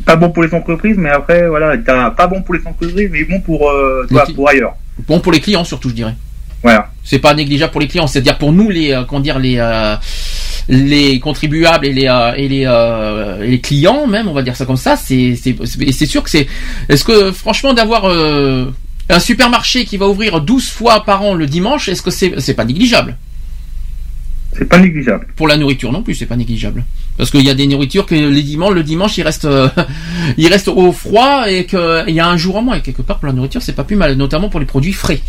Pas 0.04 0.16
bon 0.16 0.30
pour 0.30 0.42
les 0.42 0.52
entreprises, 0.54 0.96
mais 0.98 1.08
après, 1.10 1.48
voilà, 1.48 1.76
pas 2.10 2.26
bon 2.26 2.42
pour 2.42 2.54
les 2.54 2.60
entreprises, 2.66 3.08
mais 3.10 3.24
bon 3.24 3.40
pour, 3.40 3.70
euh, 3.70 4.06
toi, 4.08 4.24
pour 4.34 4.48
ailleurs. 4.48 4.74
Bon 5.08 5.20
pour 5.20 5.32
les 5.32 5.40
clients 5.40 5.64
surtout, 5.64 5.88
je 5.88 5.94
dirais. 5.94 6.14
Voilà. 6.62 6.90
C'est 7.02 7.18
pas 7.18 7.34
négligeable 7.34 7.72
pour 7.72 7.80
les 7.80 7.88
clients, 7.88 8.06
c'est-à-dire 8.06 8.38
pour 8.38 8.52
nous 8.52 8.68
les 8.68 8.92
euh, 8.92 9.18
dire 9.20 9.38
les 9.38 9.56
euh, 9.58 9.96
les 10.68 11.18
contribuables 11.20 11.86
et 11.86 11.92
les 11.92 12.08
et 12.36 12.48
les 12.48 13.60
clients 13.60 14.06
même, 14.06 14.28
on 14.28 14.32
va 14.32 14.42
dire 14.42 14.54
ça 14.54 14.66
comme 14.66 14.76
ça, 14.76 14.96
c'est 14.96 15.34
sûr 16.06 16.22
que 16.22 16.30
c'est 16.30 16.46
est-ce 16.88 17.02
que 17.04 17.32
franchement 17.32 17.72
d'avoir 17.72 18.04
un 18.06 19.18
supermarché 19.18 19.84
qui 19.84 19.96
va 19.96 20.06
ouvrir 20.06 20.40
12 20.40 20.68
fois 20.70 21.04
par 21.04 21.22
an 21.22 21.34
le 21.34 21.46
dimanche, 21.46 21.88
est-ce 21.88 22.02
que 22.02 22.10
c'est 22.12 22.34
c'est 22.38 22.54
pas 22.54 22.64
négligeable? 22.64 23.16
C'est 24.56 24.66
pas 24.68 24.78
négligeable. 24.78 25.26
Pour 25.36 25.48
la 25.48 25.56
nourriture 25.56 25.92
non 25.92 26.02
plus, 26.02 26.14
c'est 26.14 26.26
pas 26.26 26.36
négligeable. 26.36 26.84
Parce 27.16 27.30
qu'il 27.30 27.42
y 27.42 27.50
a 27.50 27.54
des 27.54 27.66
nourritures 27.66 28.04
que 28.06 28.14
les 28.14 28.42
dimanches, 28.42 28.74
le 28.74 28.82
dimanche, 28.82 29.16
il 29.18 29.22
reste, 29.22 29.44
euh, 29.46 29.68
il 30.36 30.46
reste 30.48 30.68
au 30.68 30.92
froid 30.92 31.44
et 31.48 31.64
qu'il 31.66 32.04
y 32.14 32.20
a 32.20 32.28
un 32.28 32.36
jour 32.36 32.56
en 32.56 32.62
moins. 32.62 32.76
Et 32.76 32.80
quelque 32.82 33.02
part, 33.02 33.18
pour 33.18 33.28
la 33.28 33.32
nourriture, 33.32 33.62
c'est 33.62 33.72
pas 33.74 33.84
plus 33.84 33.96
mal, 33.96 34.14
notamment 34.14 34.48
pour 34.50 34.60
les 34.60 34.66
produits 34.66 34.92
frais. 34.92 35.20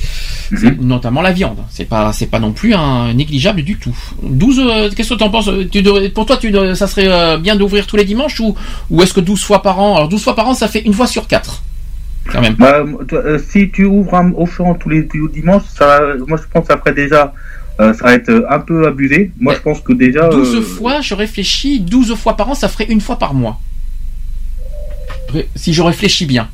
C'est- 0.55 0.79
Notamment 0.81 1.21
la 1.21 1.31
viande. 1.31 1.57
C'est 1.69 1.85
pas, 1.85 2.11
c'est 2.13 2.27
pas 2.27 2.39
non 2.39 2.51
plus 2.51 2.73
un 2.73 3.13
négligeable 3.13 3.61
du 3.63 3.77
tout. 3.77 3.95
12, 4.23 4.59
euh, 4.59 4.89
qu'est-ce 4.95 5.13
que 5.13 5.17
tu 5.19 5.23
en 5.23 5.29
penses? 5.29 5.49
Tu 5.71 5.81
devrais- 5.81 6.09
Pour 6.09 6.25
toi, 6.25 6.37
tu, 6.37 6.53
ça 6.75 6.87
serait 6.87 7.07
euh, 7.07 7.37
bien 7.37 7.55
d'ouvrir 7.55 7.87
tous 7.87 7.95
les 7.95 8.05
dimanches 8.05 8.39
ou, 8.41 8.55
ou 8.89 9.01
est-ce 9.01 9.13
que 9.13 9.21
12 9.21 9.41
fois 9.43 9.61
par 9.61 9.79
an? 9.79 9.95
Alors 9.95 10.09
12 10.09 10.21
fois 10.23 10.35
par 10.35 10.47
an, 10.49 10.53
ça 10.53 10.67
fait 10.67 10.81
une 10.81 10.93
fois 10.93 11.07
sur 11.07 11.27
quatre. 11.27 11.63
Quand 12.31 12.39
même. 12.41 12.55
Bah, 12.55 12.83
toi, 13.07 13.21
si 13.49 13.69
tu 13.69 13.83
ouvres 13.85 14.15
un 14.15 14.31
Auchan 14.33 14.73
tous 14.75 14.89
les, 14.89 15.05
tous 15.07 15.27
les 15.27 15.33
dimanches, 15.41 15.63
ça, 15.77 15.99
moi 16.27 16.37
je 16.41 16.47
pense 16.53 16.69
après 16.69 16.93
déjà, 16.93 17.33
euh, 17.79 17.93
ça 17.93 18.03
va 18.05 18.13
être 18.13 18.29
euh, 18.29 18.45
un 18.49 18.59
peu 18.59 18.87
abusé. 18.87 19.31
Moi 19.39 19.53
je 19.55 19.59
pense 19.61 19.79
que 19.81 19.93
déjà. 19.93 20.29
12 20.29 20.55
euh, 20.55 20.61
fois, 20.61 21.01
je 21.01 21.13
réfléchis, 21.15 21.79
12 21.79 22.15
fois 22.15 22.35
par 22.37 22.49
an, 22.49 22.55
ça 22.55 22.67
ferait 22.67 22.85
une 22.85 23.01
fois 23.01 23.17
par 23.17 23.33
mois. 23.33 23.59
Si 25.55 25.73
je 25.73 25.81
réfléchis 25.81 26.25
bien. 26.25 26.47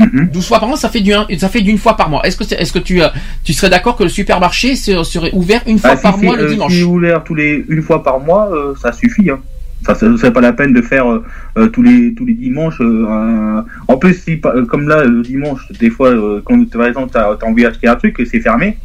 Mhm. 0.00 0.30
12 0.32 0.46
fois 0.46 0.58
par 0.60 0.68
an, 0.70 0.76
ça 0.76 0.88
fait 0.88 1.00
du 1.00 1.12
un- 1.12 1.26
ça 1.38 1.48
fait 1.48 1.60
d'une 1.60 1.78
fois 1.78 1.96
par 1.96 2.08
mois. 2.08 2.22
Est-ce 2.26 2.36
que 2.36 2.44
est-ce 2.54 2.72
que 2.72 2.78
tu 2.78 3.00
tu 3.44 3.52
serais 3.52 3.70
d'accord 3.70 3.96
que 3.96 4.02
le 4.02 4.08
supermarché 4.08 4.74
se- 4.76 5.04
serait 5.04 5.30
ouvert 5.34 5.62
une 5.66 5.78
fois 5.78 5.90
bah, 5.90 5.96
si 5.96 6.02
par 6.02 6.18
mois 6.18 6.36
le 6.36 6.48
dimanche? 6.48 6.72
Si 6.72 6.82
ouvert 6.82 7.22
tous 7.22 7.34
les 7.34 7.64
une 7.68 7.82
fois 7.82 8.02
par 8.02 8.18
mois, 8.18 8.50
ça 8.80 8.92
suffit. 8.92 9.30
Hein. 9.30 9.38
Ça, 9.86 9.94
ce 9.94 10.16
serait 10.16 10.32
pas 10.32 10.40
la 10.40 10.54
peine 10.54 10.72
de 10.72 10.80
faire 10.80 11.04
euh, 11.06 11.68
tous 11.68 11.82
les 11.82 12.14
tous 12.14 12.24
les 12.24 12.32
dimanches. 12.34 12.80
euh, 12.80 13.06
un- 13.08 13.66
En 13.86 13.96
plus, 13.98 14.14
si 14.14 14.40
comme 14.40 14.88
là 14.88 15.04
le 15.04 15.22
dimanche, 15.22 15.60
des 15.78 15.90
fois, 15.90 16.08
euh, 16.08 16.40
quand 16.44 16.58
par 16.70 16.86
exemple 16.86 17.10
t'as 17.12 17.28
as 17.34 17.44
envie 17.44 17.62
d'acheter 17.64 17.86
un 17.86 17.96
truc 17.96 18.18
et 18.18 18.24
c'est 18.24 18.40
fermé, 18.40 18.78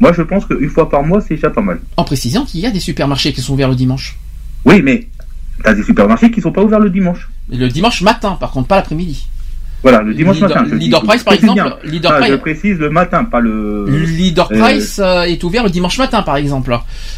moi 0.00 0.12
je 0.12 0.22
pense 0.22 0.46
qu'une 0.46 0.70
fois 0.70 0.88
par 0.88 1.02
mois 1.02 1.20
c'est 1.20 1.34
déjà 1.34 1.50
pas 1.50 1.62
mal. 1.62 1.80
En 1.96 2.04
précisant 2.04 2.44
qu'il 2.44 2.60
y 2.60 2.66
a 2.66 2.70
des 2.70 2.80
supermarchés 2.80 3.32
qui 3.32 3.40
sont 3.40 3.54
ouverts 3.54 3.68
le 3.68 3.76
dimanche. 3.76 4.16
Oui, 4.64 4.82
mais 4.82 5.08
t'as 5.62 5.74
des 5.74 5.82
supermarchés 5.82 6.30
qui 6.30 6.40
sont 6.40 6.52
pas 6.52 6.62
ouverts 6.62 6.80
le 6.80 6.90
dimanche. 6.90 7.28
Le 7.50 7.68
dimanche 7.68 8.02
matin, 8.02 8.36
par 8.38 8.50
contre, 8.50 8.68
pas 8.68 8.76
l'après-midi. 8.76 9.26
Voilà, 9.82 10.02
le 10.02 10.12
dimanche 10.12 10.36
Leader- 10.36 10.48
matin. 10.48 10.66
je 10.68 10.74
Leader. 10.74 11.02
Price, 11.04 11.22
par 11.22 11.34
exemple, 11.34 11.54
bien. 11.54 11.76
Leader 11.84 12.12
Ah, 12.14 12.18
Price- 12.18 12.30
Je 12.32 12.36
précise 12.36 12.78
le 12.78 12.90
matin, 12.90 13.24
pas 13.24 13.38
le. 13.40 13.86
Leader 13.88 14.48
euh, 14.52 14.58
Price 14.58 15.00
euh, 15.02 15.22
est 15.22 15.42
ouvert 15.44 15.62
le 15.62 15.70
dimanche 15.70 15.98
matin, 15.98 16.22
par 16.22 16.36
exemple. 16.36 16.76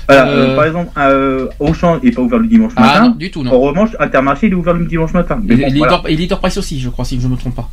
Voilà, 0.09 0.29
Euh, 0.29 0.57
par 0.57 0.65
exemple, 0.67 0.91
Auchan 1.59 1.99
n'est 2.03 2.11
pas 2.11 2.21
ouvert 2.23 2.39
le 2.39 2.47
dimanche 2.47 2.73
Ah, 2.77 2.81
matin. 2.83 3.01
non, 3.09 3.15
du 3.17 3.31
tout, 3.31 3.43
non. 3.43 3.53
En 3.55 3.61
revanche, 3.61 3.91
Intermarché 3.99 4.47
il 4.49 4.53
est 4.53 4.57
ouvert 4.57 4.75
le 4.75 4.85
dimanche 4.87 5.13
matin. 5.15 5.41
Mais 5.43 5.55
Et, 5.55 5.57
bon, 5.59 5.67
Leader, 5.69 6.01
voilà. 6.01 6.11
et 6.11 6.17
Leader 6.17 6.39
Price 6.39 6.57
aussi, 6.59 6.81
je 6.81 6.89
crois, 6.91 7.05
si 7.05 7.19
je 7.21 7.27
me 7.29 7.37
trompe 7.37 7.55
pas. 7.57 7.69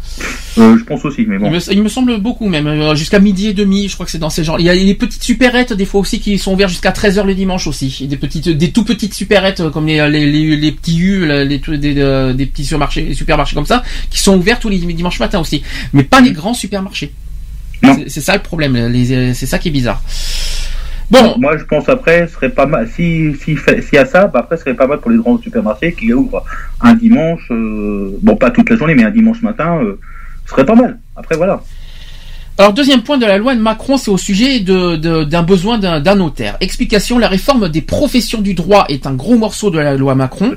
Je 0.56 0.84
pense 0.84 1.04
aussi, 1.06 1.26
mais 1.28 1.38
bon. 1.38 1.48
Il, 1.48 1.52
me, 1.54 1.74
il 1.74 1.84
me 1.84 1.90
semble 1.90 2.18
beaucoup 2.20 2.48
même, 2.48 2.96
jusqu'à 2.96 3.20
midi 3.20 3.48
et 3.48 3.54
demi, 3.54 3.88
je 3.90 3.94
crois 3.94 4.06
que 4.06 4.12
c'est 4.12 4.18
dans 4.18 4.30
ces 4.30 4.44
genres. 4.44 4.60
Il 4.60 4.66
y 4.66 4.70
a 4.70 4.74
les 4.76 4.94
petites 4.96 5.24
supérettes 5.24 5.74
des 5.74 5.86
fois 5.86 6.00
aussi 6.02 6.20
qui 6.20 6.38
sont 6.38 6.54
ouvertes 6.54 6.70
jusqu'à 6.72 6.92
13h 6.92 7.26
le 7.26 7.36
dimanche 7.36 7.68
aussi. 7.68 8.00
Et 8.02 8.08
des 8.08 8.18
petites, 8.18 8.50
des 8.50 8.72
tout 8.72 8.84
petites 8.86 9.14
supérettes 9.14 9.70
comme 9.70 9.86
les, 9.88 10.10
les, 10.10 10.32
les, 10.32 10.56
les 10.56 10.72
petits 10.72 10.98
U, 11.00 11.26
les, 11.28 11.58
des, 11.60 11.94
euh, 11.98 12.34
des 12.34 12.46
petits 12.46 12.64
supermarchés, 12.64 13.02
les 13.04 13.14
supermarchés 13.14 13.56
comme 13.56 13.66
ça, 13.66 13.84
qui 14.10 14.20
sont 14.20 14.38
ouverts 14.38 14.60
tous 14.60 14.70
les 14.70 14.77
dimanches 14.80 15.20
matin 15.20 15.40
aussi. 15.40 15.64
Mais 15.94 16.04
pas 16.04 16.22
les 16.22 16.32
grands 16.32 16.54
supermarchés. 16.54 17.14
C'est- 18.08 18.22
ça 18.22 18.34
le 18.36 18.42
problème, 18.42 18.92
c'est 19.34 19.46
ça 19.46 19.60
qui 19.60 19.68
est 19.68 19.72
bizarre. 19.72 20.02
Bon, 21.10 21.36
Moi, 21.38 21.58
je 21.58 21.64
pense 21.64 21.88
après, 21.88 22.28
ce 22.28 22.34
serait 22.34 22.50
pas 22.50 22.66
mal. 22.66 22.90
Si, 22.94 23.34
si 23.42 23.56
s'il 23.56 23.94
y 23.94 23.98
a 23.98 24.06
ça, 24.06 24.28
bah 24.28 24.40
après, 24.40 24.58
ce 24.58 24.64
serait 24.64 24.74
pas 24.74 24.88
mal 24.88 25.00
pour 25.00 25.10
les 25.10 25.18
grands 25.18 25.38
supermarchés 25.42 25.94
qui 25.94 26.12
ouvrent 26.12 26.44
un 26.82 26.96
dimanche, 26.96 27.48
euh, 27.52 28.18
bon, 28.22 28.36
pas 28.36 28.52
toute 28.52 28.70
la 28.70 28.76
journée, 28.76 28.94
mais 28.94 29.04
un 29.06 29.12
dimanche 29.12 29.42
matin, 29.42 29.80
euh, 29.82 30.00
ce 30.46 30.52
serait 30.52 30.66
pas 30.66 30.76
mal. 30.76 31.00
Après, 31.16 31.38
voilà. 31.38 31.62
Alors 32.60 32.74
deuxième 32.74 33.04
point 33.04 33.20
de 33.20 33.26
la 33.26 33.38
loi 33.38 33.54
de 33.54 33.62
Macron, 33.62 33.98
c'est 33.98 34.10
au 34.10 34.18
sujet 34.18 34.60
de- 34.62 34.96
de- 34.96 35.24
d'un 35.24 35.44
besoin 35.44 35.78
d'un 35.78 36.00
d'un 36.00 36.16
notaire. 36.16 36.58
Explication, 36.60 37.20
la 37.20 37.28
réforme 37.28 37.70
des 37.70 37.82
professions 37.82 38.42
du 38.42 38.56
droit 38.56 38.86
est 38.90 39.06
un 39.06 39.14
gros 39.14 39.38
morceau 39.38 39.70
de 39.70 39.78
la 39.78 39.94
loi 39.94 40.16
Macron. 40.16 40.56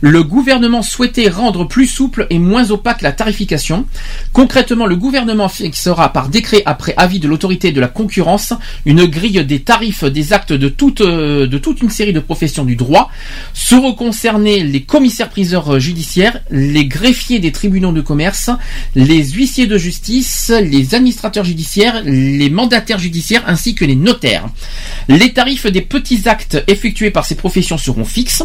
Le 0.00 0.22
gouvernement 0.22 0.82
souhaitait 0.82 1.28
rendre 1.28 1.66
plus 1.66 1.86
souple 1.88 2.26
et 2.30 2.38
moins 2.38 2.70
opaque 2.70 3.02
la 3.02 3.10
tarification. 3.12 3.84
Concrètement, 4.32 4.86
le 4.86 4.94
gouvernement 4.94 5.48
fixera 5.48 6.12
par 6.12 6.28
décret 6.28 6.62
après 6.66 6.94
avis 6.96 7.18
de 7.18 7.26
l'autorité 7.28 7.72
de 7.72 7.80
la 7.80 7.88
concurrence 7.88 8.52
une 8.84 9.06
grille 9.06 9.44
des 9.44 9.60
tarifs 9.60 10.04
des 10.04 10.32
actes 10.32 10.52
de 10.52 10.68
toute, 10.68 11.00
euh, 11.00 11.46
de 11.48 11.58
toute 11.58 11.82
une 11.82 11.90
série 11.90 12.12
de 12.12 12.20
professions 12.20 12.64
du 12.64 12.74
droit. 12.76 13.10
Seront 13.54 13.92
concernés 13.94 14.62
les 14.62 14.82
commissaires-priseurs 14.82 15.78
judiciaires, 15.80 16.38
les 16.50 16.86
greffiers 16.86 17.40
des 17.40 17.50
tribunaux 17.52 17.92
de 17.92 18.00
commerce, 18.00 18.50
les 18.94 19.24
huissiers 19.24 19.66
de 19.66 19.78
justice, 19.78 20.52
les 20.62 20.94
administrateurs 20.94 21.27
judiciaires, 21.42 22.02
les 22.04 22.50
mandataires 22.50 22.98
judiciaires 22.98 23.44
ainsi 23.46 23.74
que 23.74 23.84
les 23.84 23.96
notaires. 23.96 24.46
Les 25.08 25.32
tarifs 25.32 25.66
des 25.66 25.80
petits 25.80 26.28
actes 26.28 26.62
effectués 26.66 27.10
par 27.10 27.24
ces 27.24 27.34
professions 27.34 27.78
seront 27.78 28.04
fixes. 28.04 28.42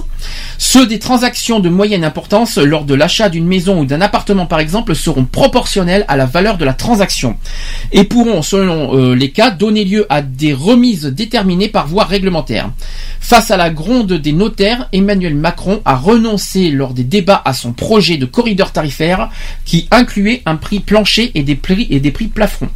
Ceux 0.57 0.87
des 0.87 0.99
transactions 0.99 1.59
de 1.59 1.69
moyenne 1.69 2.03
importance 2.03 2.57
lors 2.57 2.85
de 2.85 2.93
l'achat 2.93 3.29
d'une 3.29 3.47
maison 3.47 3.81
ou 3.81 3.85
d'un 3.85 4.01
appartement 4.01 4.45
par 4.45 4.59
exemple 4.59 4.95
seront 4.95 5.25
proportionnels 5.25 6.05
à 6.07 6.15
la 6.15 6.25
valeur 6.25 6.57
de 6.57 6.65
la 6.65 6.73
transaction 6.73 7.37
et 7.91 8.03
pourront 8.03 8.41
selon 8.41 8.97
euh, 8.97 9.15
les 9.15 9.31
cas 9.31 9.51
donner 9.51 9.85
lieu 9.85 10.05
à 10.09 10.21
des 10.21 10.53
remises 10.53 11.05
déterminées 11.05 11.69
par 11.69 11.87
voie 11.87 12.05
réglementaire. 12.05 12.71
Face 13.19 13.51
à 13.51 13.57
la 13.57 13.69
gronde 13.69 14.13
des 14.13 14.33
notaires, 14.33 14.89
Emmanuel 14.91 15.35
Macron 15.35 15.81
a 15.85 15.95
renoncé 15.95 16.69
lors 16.69 16.93
des 16.93 17.03
débats 17.03 17.41
à 17.45 17.53
son 17.53 17.73
projet 17.73 18.17
de 18.17 18.25
corridor 18.25 18.71
tarifaire 18.71 19.29
qui 19.65 19.87
incluait 19.91 20.41
un 20.45 20.55
prix 20.55 20.79
plancher 20.79 21.31
et 21.35 21.43
des 21.43 21.55
prix 21.55 21.87
et 21.89 21.99
des 21.99 22.11
prix 22.11 22.27
plafonds. 22.27 22.69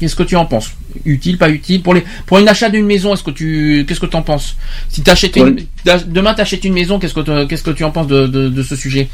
Qu'est-ce 0.00 0.16
que 0.16 0.22
tu 0.22 0.34
en 0.34 0.46
penses? 0.46 0.72
Utile, 1.04 1.36
pas 1.38 1.50
utile? 1.50 1.82
Pour 1.82 1.94
les 1.94 2.02
pour 2.26 2.38
une 2.38 2.48
achat 2.48 2.70
d'une 2.70 2.86
maison 2.86 3.12
Est-ce 3.12 3.22
que 3.22 3.30
tu 3.30 3.84
qu'est-ce 3.86 4.00
que 4.00 4.06
tu 4.06 4.16
en 4.16 4.22
penses? 4.22 4.56
Si 4.88 5.02
t'achètes 5.02 5.36
une 5.36 5.56
demain 6.08 6.34
t'achètes 6.34 6.64
une 6.64 6.72
maison, 6.74 6.98
qu'est-ce 6.98 7.14
que 7.14 7.20
tu- 7.20 7.46
qu'est-ce 7.46 7.62
que 7.62 7.70
tu 7.70 7.84
en 7.84 7.90
penses 7.90 8.06
de, 8.08 8.26
de, 8.26 8.48
de 8.48 8.62
ce 8.62 8.74
sujet? 8.76 9.08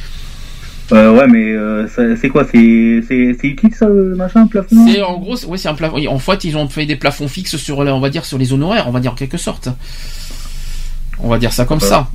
Euh, 0.93 1.13
ouais, 1.13 1.27
mais 1.27 1.53
euh, 1.53 1.89
c'est 2.21 2.29
quoi? 2.29 2.47
C'est 2.51 3.03
utile 3.11 3.75
ça, 3.77 3.89
le 3.89 4.15
machin, 4.15 4.47
plafond 4.47 4.87
C'est 4.87 5.03
en 5.03 5.19
gros, 5.19 5.35
c'est- 5.35 5.47
ouais, 5.47 5.59
c'est 5.59 5.69
un 5.69 5.75
plafond. 5.75 5.99
En 6.07 6.19
fait, 6.21 6.45
ils 6.45 6.57
ont 6.57 6.69
fait 6.69 6.87
des 6.87 6.95
plafonds 6.95 7.27
fixes 7.27 7.57
sur, 7.57 7.79
on 7.79 7.99
va 7.99 8.09
dire, 8.09 8.25
sur 8.25 8.39
les 8.39 8.53
honoraires, 8.53 8.87
on 8.87 8.93
va 8.93 9.01
dire 9.01 9.11
en 9.11 9.17
quelque 9.17 9.37
sorte. 9.37 9.69
On 11.19 11.29
va 11.29 11.39
dire 11.39 11.53
ça 11.53 11.65
comme 11.65 11.81
ça. 11.89 12.09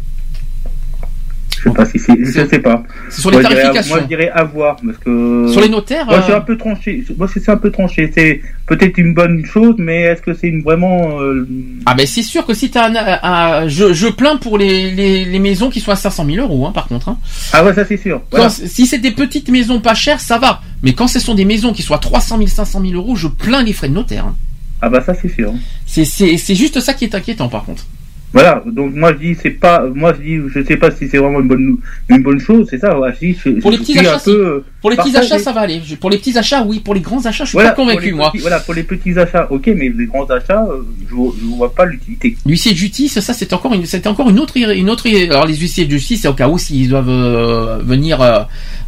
Je 1.64 1.70
sais 1.70 1.76
pas 1.76 1.86
si 1.86 2.00
c'est. 2.00 2.14
Je 2.26 2.48
sais 2.48 2.60
pas. 2.60 2.84
C'est 3.10 3.22
sur 3.22 3.30
les 3.30 3.38
Moi, 3.38 3.46
à- 3.46 3.54
tarifications. 3.54 3.94
Moi, 3.96 4.02
je 4.04 4.08
dirais 4.08 4.32
à 4.34 4.44
voir 4.44 4.78
parce 4.84 4.98
que. 4.98 5.46
Sur 5.52 5.62
les 5.62 5.70
notaires, 5.70 6.06
Moi, 6.08 6.16
euh, 6.16 6.22
c'est 6.26 6.34
un 6.34 6.42
peu 6.42 6.58
tranché. 6.58 7.04
Moi, 7.18 7.28
c'est 7.32 7.48
un 7.50 7.58
peu 7.58 7.70
tranché. 7.70 8.12
C'est 8.16 8.42
peut-être 8.66 8.98
une 8.98 9.14
bonne 9.14 9.46
chose, 9.46 9.76
mais 9.78 10.02
est-ce 10.04 10.22
que 10.24 10.34
c'est 10.34 10.48
une 10.48 10.64
vraiment. 10.64 11.20
euh, 11.22 11.48
Ah 11.86 11.94
ben 11.94 12.08
c'est 12.08 12.24
sûr 12.24 12.46
que 12.48 12.56
si 12.56 12.72
t'as 12.72 12.90
un, 12.90 13.20
un- 13.22 13.68
je, 13.68 13.94
je 13.94 14.08
plains 14.08 14.38
pour 14.38 14.58
les, 14.58 14.90
les, 14.92 15.24
les 15.26 15.40
maisons 15.40 15.70
qui 15.70 15.82
sont 15.82 15.92
à 15.92 15.96
500 15.96 16.26
000 16.26 16.38
euros, 16.44 16.66
hein, 16.66 16.72
par 16.74 16.88
contre. 16.88 17.10
Hein. 17.10 17.18
Ah 17.54 17.64
ouais, 17.64 17.74
ça 17.76 17.86
c'est 17.86 17.98
sûr. 17.98 18.22
Quand- 18.32 18.50
si 18.50 18.88
c'est 18.88 18.98
des 18.98 19.12
petites 19.12 19.50
maisons 19.50 19.80
pas 19.82 19.94
chères, 19.94 20.20
ça 20.20 20.40
va. 20.40 20.62
Mais 20.82 20.94
quand 20.94 21.08
ce 21.08 21.20
sont 21.20 21.36
des 21.36 21.46
maisons 21.46 21.74
qui 21.74 21.84
soient 21.84 22.00
300 22.00 22.38
000, 22.38 22.48
500 22.50 22.82
000 22.82 22.94
euros, 22.96 23.16
je 23.16 23.28
plains 23.28 23.62
les 23.62 23.74
frais 23.74 23.90
de 23.90 23.94
notaire. 23.94 24.26
hein. 24.26 24.36
Ah 24.82 24.90
bah 24.90 25.04
ça 25.06 25.14
c'est 25.14 25.30
sûr. 25.30 25.54
C'est 25.86 26.56
juste 26.56 26.80
ça 26.80 26.96
qui 26.96 27.06
est 27.06 27.14
inquiétant, 27.14 27.50
par 27.50 27.66
contre. 27.66 27.86
Voilà, 28.34 28.64
donc 28.66 28.94
moi 28.96 29.12
je 29.12 29.18
dis 29.18 29.36
c'est 29.42 29.50
pas, 29.50 29.86
moi 29.94 30.14
je 30.18 30.22
dis 30.24 30.38
je 30.56 30.64
sais 30.64 30.78
pas 30.78 30.90
si 30.90 31.10
c'est 31.10 31.18
vraiment 31.18 31.42
une 31.42 31.50
bonne 31.50 31.78
une 32.08 32.24
bonne 32.24 32.40
chose, 32.40 32.66
c'est 32.70 32.78
ça. 32.80 32.98
Ouais, 32.98 33.12
je, 33.22 33.60
Pour 33.60 33.72
les 33.72 33.78
petits 33.78 34.00
achats, 34.00 34.20
si. 34.20 34.26
peu, 34.32 34.64
Pour 34.80 34.90
les 34.90 34.96
petits 34.96 35.18
achats, 35.18 35.38
ça 35.38 35.52
va 35.52 35.60
aller. 35.62 35.82
Pour 36.00 36.10
les 36.10 36.18
petits 36.18 36.38
achats, 36.38 36.64
oui. 36.64 36.80
Pour 36.80 36.94
les 36.94 37.02
grands 37.02 37.26
achats, 37.26 37.44
je 37.44 37.50
suis 37.50 37.56
Voilà, 37.58 37.72
pas 37.72 37.76
convaincu, 37.76 38.14
moi. 38.14 38.32
petits- 38.32 38.42
voilà, 38.42 38.62
pour 38.62 38.74
les 38.74 38.84
petits 38.84 39.20
achats, 39.20 39.48
ok, 39.52 39.68
mais 39.76 39.90
les 39.90 40.06
grands 40.06 40.24
achats, 40.28 40.66
euh, 40.66 40.82
je, 41.10 41.14
vois- 41.14 41.34
je 41.38 41.46
vois 41.46 41.76
pas 41.76 41.86
l'utilité. 41.86 42.38
L'huissier 42.46 42.72
de 42.72 42.78
justice, 42.78 43.20
ça 43.20 43.34
c'est 43.34 43.52
encore 43.52 43.74
une, 43.74 43.86
c'est 43.86 44.08
encore 44.08 44.30
une 44.30 44.40
autre, 44.40 44.56
une 44.56 44.90
autre. 44.90 45.10
Alors 45.30 45.46
les 45.46 45.56
huissiers 45.58 45.84
de 45.86 45.92
justice, 45.92 46.22
c'est 46.22 46.28
au 46.30 46.34
cas 46.34 46.48
où 46.48 46.58
s'ils 46.58 46.88
doivent 46.88 47.10
euh, 47.10 47.80
venir, 47.84 48.22
euh, 48.22 48.40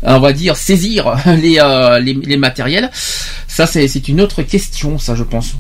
on 0.04 0.20
va 0.20 0.32
dire 0.32 0.56
saisir 0.56 1.16
les 1.42 1.58
euh, 1.60 2.00
les, 2.00 2.14
les 2.14 2.38
matériels. 2.38 2.90
Ça 3.50 3.66
c'est 3.68 3.90
c'est 3.90 4.08
une 4.08 4.22
autre 4.22 4.42
question, 4.42 4.98
ça 4.98 5.16
je 5.16 5.24
pense. 5.24 5.58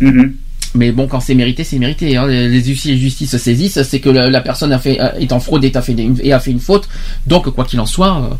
Mhm. 0.00 0.34
Mais 0.76 0.92
bon, 0.92 1.08
quand 1.08 1.20
c'est 1.20 1.34
mérité, 1.34 1.64
c'est 1.64 1.78
mérité. 1.78 2.16
Hein. 2.16 2.26
Les, 2.26 2.62
huissiers 2.62 2.94
de 2.94 3.00
justice 3.00 3.30
se 3.30 3.38
saisissent, 3.38 3.82
c'est 3.82 4.00
que 4.00 4.10
la, 4.10 4.40
personne 4.40 4.78
fait, 4.78 4.98
est 5.18 5.32
en 5.32 5.40
fraude 5.40 5.64
et 5.64 5.72
a 5.74 5.80
fait, 5.82 6.50
une 6.50 6.60
faute. 6.60 6.88
Donc, 7.26 7.48
quoi 7.50 7.64
qu'il 7.64 7.80
en 7.80 7.86
soit, 7.86 8.16
euh, 8.16 8.34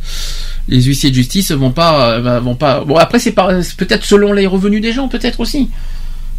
les 0.68 0.82
huissiers 0.82 1.10
de 1.10 1.14
justice 1.14 1.50
vont 1.52 1.72
pas, 1.72 2.12
euh, 2.12 2.40
vont 2.40 2.54
pas. 2.54 2.84
Bon, 2.84 2.96
après, 2.96 3.18
c'est 3.18 3.32
peut-être 3.32 4.04
selon 4.04 4.32
les 4.32 4.46
revenus 4.46 4.82
des 4.82 4.92
gens, 4.92 5.08
peut-être 5.08 5.40
aussi. 5.40 5.70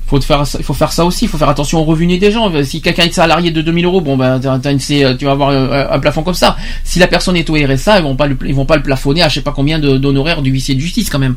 Faut 0.08 0.20
faire 0.22 0.44
il 0.58 0.64
faut 0.64 0.74
faire 0.74 0.92
ça 0.92 1.06
aussi. 1.06 1.26
Il 1.26 1.28
faut 1.28 1.38
faire 1.38 1.50
attention 1.50 1.80
aux 1.80 1.84
revenus 1.84 2.20
des 2.20 2.32
gens. 2.32 2.52
Si 2.64 2.82
quelqu'un 2.82 3.04
est 3.04 3.12
salarié 3.14 3.52
de 3.52 3.62
2000 3.62 3.86
euros, 3.86 4.02
bon 4.02 4.18
ben 4.18 4.40
t'as 4.40 4.72
une- 4.72 4.80
c'est- 4.80 5.18
tu 5.18 5.26
vas 5.26 5.32
avoir 5.32 5.50
un, 5.50 5.90
un 5.92 6.00
plafond 6.00 6.24
comme 6.24 6.34
ça. 6.34 6.56
Si 6.84 6.98
la 7.00 7.08
personne 7.08 7.36
est 7.36 7.50
au 7.50 7.56
RSA, 7.56 8.00
ils 8.00 8.04
vont 8.04 8.16
pas 8.16 8.28
le, 8.28 8.38
ils 8.46 8.56
vont 8.56 8.66
pas 8.66 8.78
le 8.78 8.84
plafonner 8.84 9.22
à 9.24 9.30
je 9.30 9.36
sais 9.36 9.42
pas 9.42 9.52
combien 9.52 9.80
d'honoraires 9.80 10.42
du 10.42 10.50
huissier 10.52 10.76
de 10.76 10.80
justice 10.80 11.10
quand 11.10 11.20
même. 11.20 11.36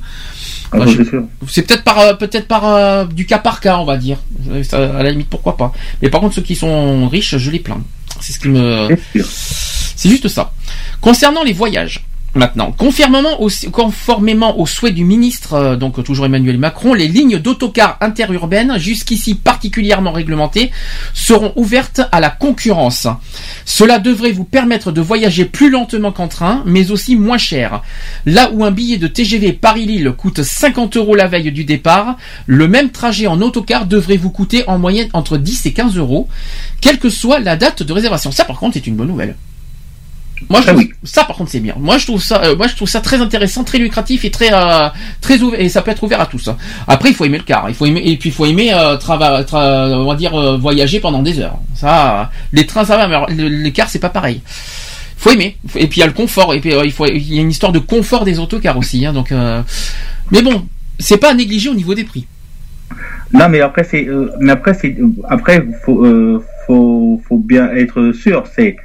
Ah, 0.73 0.87
je- 0.87 1.03
c'est 1.49 1.63
peut-être 1.63 1.83
par 1.83 1.99
euh, 1.99 2.15
peut-être 2.15 2.47
par 2.47 2.65
euh, 2.65 3.05
du 3.05 3.27
cas 3.27 3.39
par 3.39 3.59
cas, 3.61 3.79
on 3.79 3.85
va 3.85 3.97
dire. 3.97 4.19
Ça, 4.63 4.99
à 4.99 5.03
la 5.03 5.11
limite, 5.11 5.29
pourquoi 5.29 5.57
pas. 5.57 5.73
Mais 6.01 6.09
par 6.11 6.21
contre, 6.21 6.37
ceux 6.37 6.43
qui 6.43 6.55
sont 6.55 7.09
riches, 7.09 7.37
je 7.39 7.51
les 7.51 7.59
plains. 7.59 7.83
C'est 8.21 8.33
ce 8.33 8.39
qui 8.39 8.49
me. 8.51 8.97
C'est 9.97 10.09
juste 10.09 10.29
ça. 10.29 10.53
Concernant 11.01 11.43
les 11.43 11.53
voyages. 11.53 12.05
Maintenant, 12.37 12.71
conformément 12.71 13.41
au, 13.41 14.67
souhait 14.67 14.93
du 14.93 15.05
ministre, 15.05 15.55
euh, 15.55 15.77
donc 15.77 16.03
toujours 16.05 16.27
Emmanuel 16.27 16.59
Macron, 16.59 16.95
les 16.95 17.09
lignes 17.09 17.39
d'autocars 17.39 17.97
interurbaines, 18.01 18.79
jusqu'ici 18.79 19.35
particulièrement 19.35 20.13
réglementées, 20.13 20.71
seront 21.13 21.53
ouvertes 21.57 22.03
à 22.13 22.21
la 22.21 22.31
concurrence. 22.31 23.09
Cela 23.65 23.99
devrait 23.99 24.31
vous 24.31 24.45
permettre 24.45 24.93
de 24.93 25.01
voyager 25.01 25.45
plus 25.45 25.71
lentement 25.71 26.13
qu'en 26.13 26.29
train, 26.29 26.63
mais 26.67 26.93
aussi 26.93 27.17
moins 27.17 27.37
cher. 27.37 27.83
Là 28.27 28.51
où 28.53 28.65
un 28.65 28.71
billet 28.71 28.99
de 28.99 29.09
TGV 29.09 29.53
Paris-Lille 29.53 30.13
coûte 30.17 30.45
50 30.45 30.99
euros 30.99 31.17
la 31.17 31.27
veille 31.27 31.51
du 31.51 31.65
départ, 31.65 32.17
le 32.47 32.69
même 32.69 32.91
trajet 32.91 33.27
en 33.27 33.41
autocar 33.41 33.87
devrait 33.87 34.17
vous 34.17 34.31
coûter 34.31 34.63
en 34.69 34.79
moyenne 34.79 35.09
entre 35.15 35.37
10 35.37 35.67
et 35.67 35.73
15 35.73 35.97
euros, 35.97 36.29
quelle 36.81 37.01
que 37.01 37.11
soit 37.11 37.41
la 37.41 37.57
date 37.57 37.83
de 37.83 37.93
réservation. 37.93 38.31
Ça, 38.31 38.45
par 38.45 38.61
contre, 38.61 38.75
c'est 38.75 38.87
une 38.87 38.95
bonne 38.95 39.09
nouvelle. 39.09 39.35
Moi, 40.49 40.61
je 40.63 40.67
trouve, 40.69 40.79
oui. 40.79 40.91
ça, 41.05 41.25
par 41.25 41.37
contre, 41.37 41.51
c'est 41.51 41.61
bien. 41.61 41.75
Moi, 41.79 41.99
je 41.99 42.07
trouve 42.07 42.23
ça, 42.23 42.43
euh, 42.43 42.57
moi, 42.57 42.67
je 42.67 42.75
trouve 42.75 42.89
ça 42.89 43.01
très 43.01 43.21
intéressant, 43.21 43.63
très 43.63 43.79
lucratif 43.79 44.25
et 44.25 44.31
très, 44.31 44.53
euh, 44.53 44.89
très 45.21 45.41
ouvert. 45.43 45.61
Et 45.61 45.69
ça 45.69 45.83
peut 45.83 45.91
être 45.91 46.03
ouvert 46.03 46.21
à 46.21 46.27
tous. 46.27 46.49
hein. 46.49 46.57
Après, 46.89 47.11
il 47.11 47.15
faut 47.15 47.25
aimer 47.25 47.39
le 47.39 47.45
car. 47.45 47.69
Il 47.69 47.75
faut 47.75 47.87
aimer, 47.87 48.03
et 48.05 48.17
puis 48.17 48.31
il 48.31 48.33
faut 48.33 48.47
aimer, 48.47 48.73
euh, 48.73 48.97
trava- 48.97 49.45
tra- 49.45 49.93
on 49.95 50.07
va 50.07 50.15
dire, 50.17 50.35
euh, 50.35 50.57
voyager 50.57 50.99
pendant 50.99 51.23
des 51.23 51.39
heures. 51.41 51.59
Ça, 51.75 52.31
les 52.53 52.67
trains, 52.67 52.85
ça 52.85 52.97
va, 52.97 53.07
mais 53.07 53.35
le- 53.35 53.49
les 53.49 53.73
cars, 53.73 53.89
c'est 53.89 53.99
pas 54.01 54.09
pareil. 54.09 54.41
Faut 55.17 55.31
aimer. 55.31 55.57
Et 55.77 55.87
puis 55.87 55.99
il 55.99 56.01
y 56.01 56.05
a 56.05 56.07
le 56.07 56.15
confort. 56.15 56.55
Et 56.55 56.61
puis 56.61 56.73
euh, 56.73 56.83
il 56.85 56.93
faut, 56.93 57.07
il 57.07 57.35
y 57.35 57.39
a 57.39 57.43
une 57.43 57.51
histoire 57.51 57.73
de 57.73 57.79
confort 57.79 58.25
des 58.25 58.39
autocars 58.39 58.79
aussi. 58.79 59.05
Hein, 59.05 59.13
donc, 59.13 59.33
euh, 59.33 59.61
mais 60.31 60.41
bon, 60.41 60.67
c'est 60.99 61.19
pas 61.19 61.31
à 61.33 61.35
négliger 61.35 61.69
au 61.69 61.75
niveau 61.75 61.93
des 61.95 62.05
prix. 62.05 62.27
Non, 63.33 63.49
mais 63.51 63.61
après 63.61 63.85
c'est, 63.85 64.09
euh, 64.09 64.31
mais 64.41 64.53
après 64.53 64.73
c'est, 64.75 64.97
après 65.29 65.63
faut, 65.85 66.05
euh, 66.07 66.43
faut, 66.67 67.21
faut 67.29 67.37
bien 67.39 67.69
être 67.77 68.13
sûr. 68.13 68.45
C'est, 68.57 68.77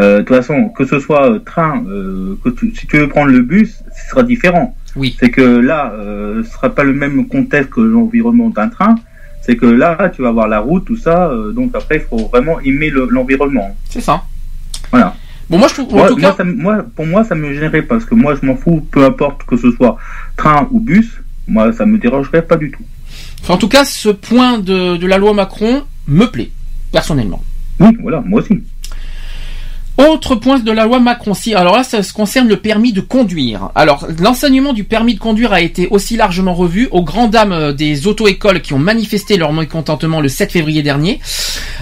de 0.00 0.18
toute 0.22 0.28
façon, 0.36 0.68
que 0.70 0.84
ce 0.86 0.98
soit 1.00 1.30
euh, 1.30 1.38
train, 1.38 1.84
euh, 1.86 2.36
que 2.42 2.48
tu- 2.50 2.74
si 2.74 2.86
tu 2.86 2.98
veux 2.98 3.08
prendre 3.08 3.30
le 3.30 3.42
bus, 3.42 3.82
ce 3.96 4.10
sera 4.10 4.22
différent. 4.22 4.74
Oui. 4.96 5.16
C'est 5.18 5.30
que 5.30 5.42
là, 5.42 5.92
euh, 5.94 6.42
ce 6.44 6.50
sera 6.52 6.70
pas 6.70 6.84
le 6.84 6.92
même 6.94 7.26
contexte 7.28 7.70
que 7.70 7.80
l'environnement 7.80 8.50
d'un 8.50 8.68
train. 8.68 8.94
C'est 9.42 9.56
que 9.56 9.66
là, 9.66 10.10
tu 10.14 10.22
vas 10.22 10.30
voir 10.30 10.48
la 10.48 10.60
route, 10.60 10.84
tout 10.84 10.96
ça. 10.96 11.28
euh, 11.30 11.52
donc 11.52 11.72
après, 11.74 11.96
il 11.96 12.02
faut 12.02 12.28
vraiment 12.28 12.60
aimer 12.60 12.90
le- 12.90 13.08
l'environnement. 13.10 13.76
C'est 13.88 14.00
ça. 14.00 14.22
Voilà. 14.90 15.14
Bon, 15.50 15.58
moi 15.58 15.68
je 15.68 15.74
trouve, 15.74 15.94
en 15.98 16.06
tout 16.06 16.16
moi, 16.16 16.30
cas, 16.30 16.36
ça 16.38 16.44
me- 16.44 16.54
moi, 16.54 16.84
pour 16.96 17.06
moi, 17.06 17.24
ça 17.24 17.34
me 17.34 17.52
gênerait 17.52 17.82
parce 17.82 18.04
que 18.04 18.14
moi, 18.14 18.34
je 18.40 18.46
m'en 18.46 18.56
fous, 18.56 18.86
peu 18.90 19.04
importe 19.04 19.44
que 19.44 19.56
ce 19.56 19.70
soit 19.72 19.96
train 20.36 20.66
ou 20.70 20.80
bus. 20.80 21.10
Moi, 21.48 21.72
ça 21.72 21.84
me 21.84 21.98
dérangerait 21.98 22.42
pas 22.42 22.56
du 22.56 22.70
tout. 22.70 22.84
en 23.48 23.56
tout 23.58 23.68
cas, 23.68 23.84
ce 23.84 24.08
point 24.10 24.58
de, 24.58 24.96
de 24.96 25.06
la 25.06 25.18
loi 25.18 25.34
Macron 25.34 25.82
me 26.06 26.26
plaît 26.26 26.50
personnellement. 26.92 27.42
Oui, 27.80 27.88
voilà, 28.00 28.22
moi 28.24 28.40
aussi. 28.40 28.62
Autre 29.98 30.36
point 30.36 30.58
de 30.58 30.72
la 30.72 30.86
loi 30.86 31.00
Macron, 31.00 31.34
si 31.34 31.54
alors 31.54 31.76
là 31.76 31.84
ça 31.84 32.02
se 32.02 32.14
concerne 32.14 32.48
le 32.48 32.56
permis 32.56 32.92
de 32.92 33.02
conduire. 33.02 33.70
Alors 33.74 34.06
l'enseignement 34.18 34.72
du 34.72 34.84
permis 34.84 35.14
de 35.14 35.20
conduire 35.20 35.52
a 35.52 35.60
été 35.60 35.86
aussi 35.88 36.16
largement 36.16 36.54
revu 36.54 36.88
aux 36.92 37.02
grandes 37.02 37.30
dames 37.30 37.52
euh, 37.52 37.72
des 37.72 38.06
auto-écoles 38.06 38.62
qui 38.62 38.72
ont 38.72 38.78
manifesté 38.78 39.36
leur 39.36 39.52
mécontentement 39.52 40.20
le 40.20 40.28
7 40.28 40.50
février 40.50 40.82
dernier, 40.82 41.20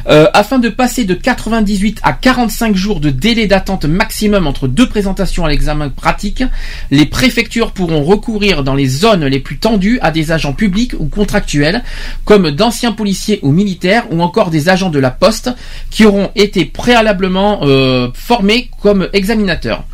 Euh, 0.08 0.26
afin 0.32 0.58
de 0.58 0.68
passer 0.68 1.04
de 1.04 1.14
98 1.14 2.00
à 2.02 2.12
45 2.12 2.74
jours 2.74 3.00
de 3.00 3.10
délai 3.10 3.46
d'attente 3.46 3.84
maximum 3.84 4.46
entre 4.46 4.66
deux 4.66 4.88
présentations 4.88 5.44
à 5.44 5.48
l'examen 5.48 5.88
pratique. 5.90 6.42
Les 6.90 7.06
préfectures 7.06 7.72
pourront 7.72 8.02
recourir 8.02 8.64
dans 8.64 8.74
les 8.74 8.86
zones 8.86 9.26
les 9.26 9.40
plus 9.40 9.58
tendues 9.58 9.98
à 10.00 10.10
des 10.10 10.32
agents 10.32 10.52
publics 10.52 10.94
ou 10.98 11.06
contractuels, 11.06 11.82
comme 12.24 12.50
d'anciens 12.50 12.92
policiers 12.92 13.40
ou 13.42 13.52
militaires, 13.52 14.06
ou 14.10 14.22
encore 14.22 14.50
des 14.50 14.68
agents 14.68 14.90
de 14.90 14.98
la 14.98 15.10
poste 15.10 15.50
qui 15.90 16.04
auront 16.04 16.30
été 16.34 16.64
préalablement 16.64 17.60
euh, 17.62 17.99
formés 18.14 18.70
comme 18.82 19.08
examinateurs. 19.12 19.84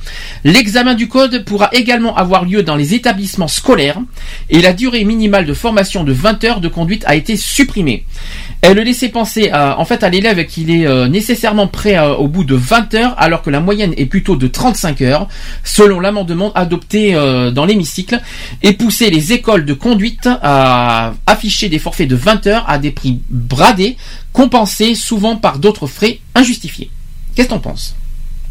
L'examen 0.45 0.95
du 0.95 1.09
code 1.09 1.45
pourra 1.45 1.71
également 1.73 2.17
avoir 2.17 2.45
lieu 2.45 2.63
dans 2.63 2.77
les 2.77 2.95
établissements 2.95 3.49
scolaires 3.49 3.99
et 4.51 4.61
la 4.61 4.73
durée 4.73 5.05
minimale 5.05 5.47
de 5.47 5.55
formation 5.55 6.05
de 6.05 6.13
20 6.13 6.45
heures 6.45 6.61
de 6.61 6.69
conduite 6.69 7.05
a 7.07 7.15
été 7.15 7.37
supprimée. 7.37 8.05
Elle 8.63 8.79
laissait 8.79 9.09
penser 9.09 9.51
à, 9.51 9.79
en 9.79 9.85
fait 9.85 10.03
à 10.03 10.09
l'élève 10.09 10.45
qu'il 10.47 10.71
est 10.71 10.87
euh, 10.87 11.09
nécessairement 11.09 11.67
prêt 11.67 11.99
euh, 11.99 12.15
au 12.15 12.29
bout 12.29 12.45
de 12.45 12.55
20 12.55 12.95
heures 12.95 13.15
alors 13.19 13.43
que 13.43 13.51
la 13.51 13.61
moyenne 13.61 13.95
est 13.97 14.07
plutôt 14.07 14.37
de 14.37 14.47
35 14.47 15.03
heures 15.03 15.29
selon 15.63 16.01
l'amendement 16.01 16.53
adopté 16.55 17.15
euh, 17.15 17.51
dans 17.51 17.65
l'hémicycle 17.65 18.21
et 18.63 18.73
pousser 18.73 19.11
les 19.11 19.33
écoles 19.33 19.65
de 19.65 19.75
conduite 19.75 20.29
à 20.43 21.15
afficher 21.27 21.69
des 21.69 21.79
forfaits 21.79 22.09
de 22.09 22.17
20 22.17 22.47
heures 22.47 22.65
à 22.69 22.79
des 22.79 22.91
prix 22.91 23.21
bradés 23.31 23.97
compensés 24.33 24.95
souvent 24.95 25.37
par 25.37 25.59
d'autres 25.59 25.87
frais 25.87 26.21
injustifiés. 26.35 26.91
Qu'est-ce 27.37 27.49
que 27.49 27.53
t'en 27.55 27.61
penses? 27.61 27.95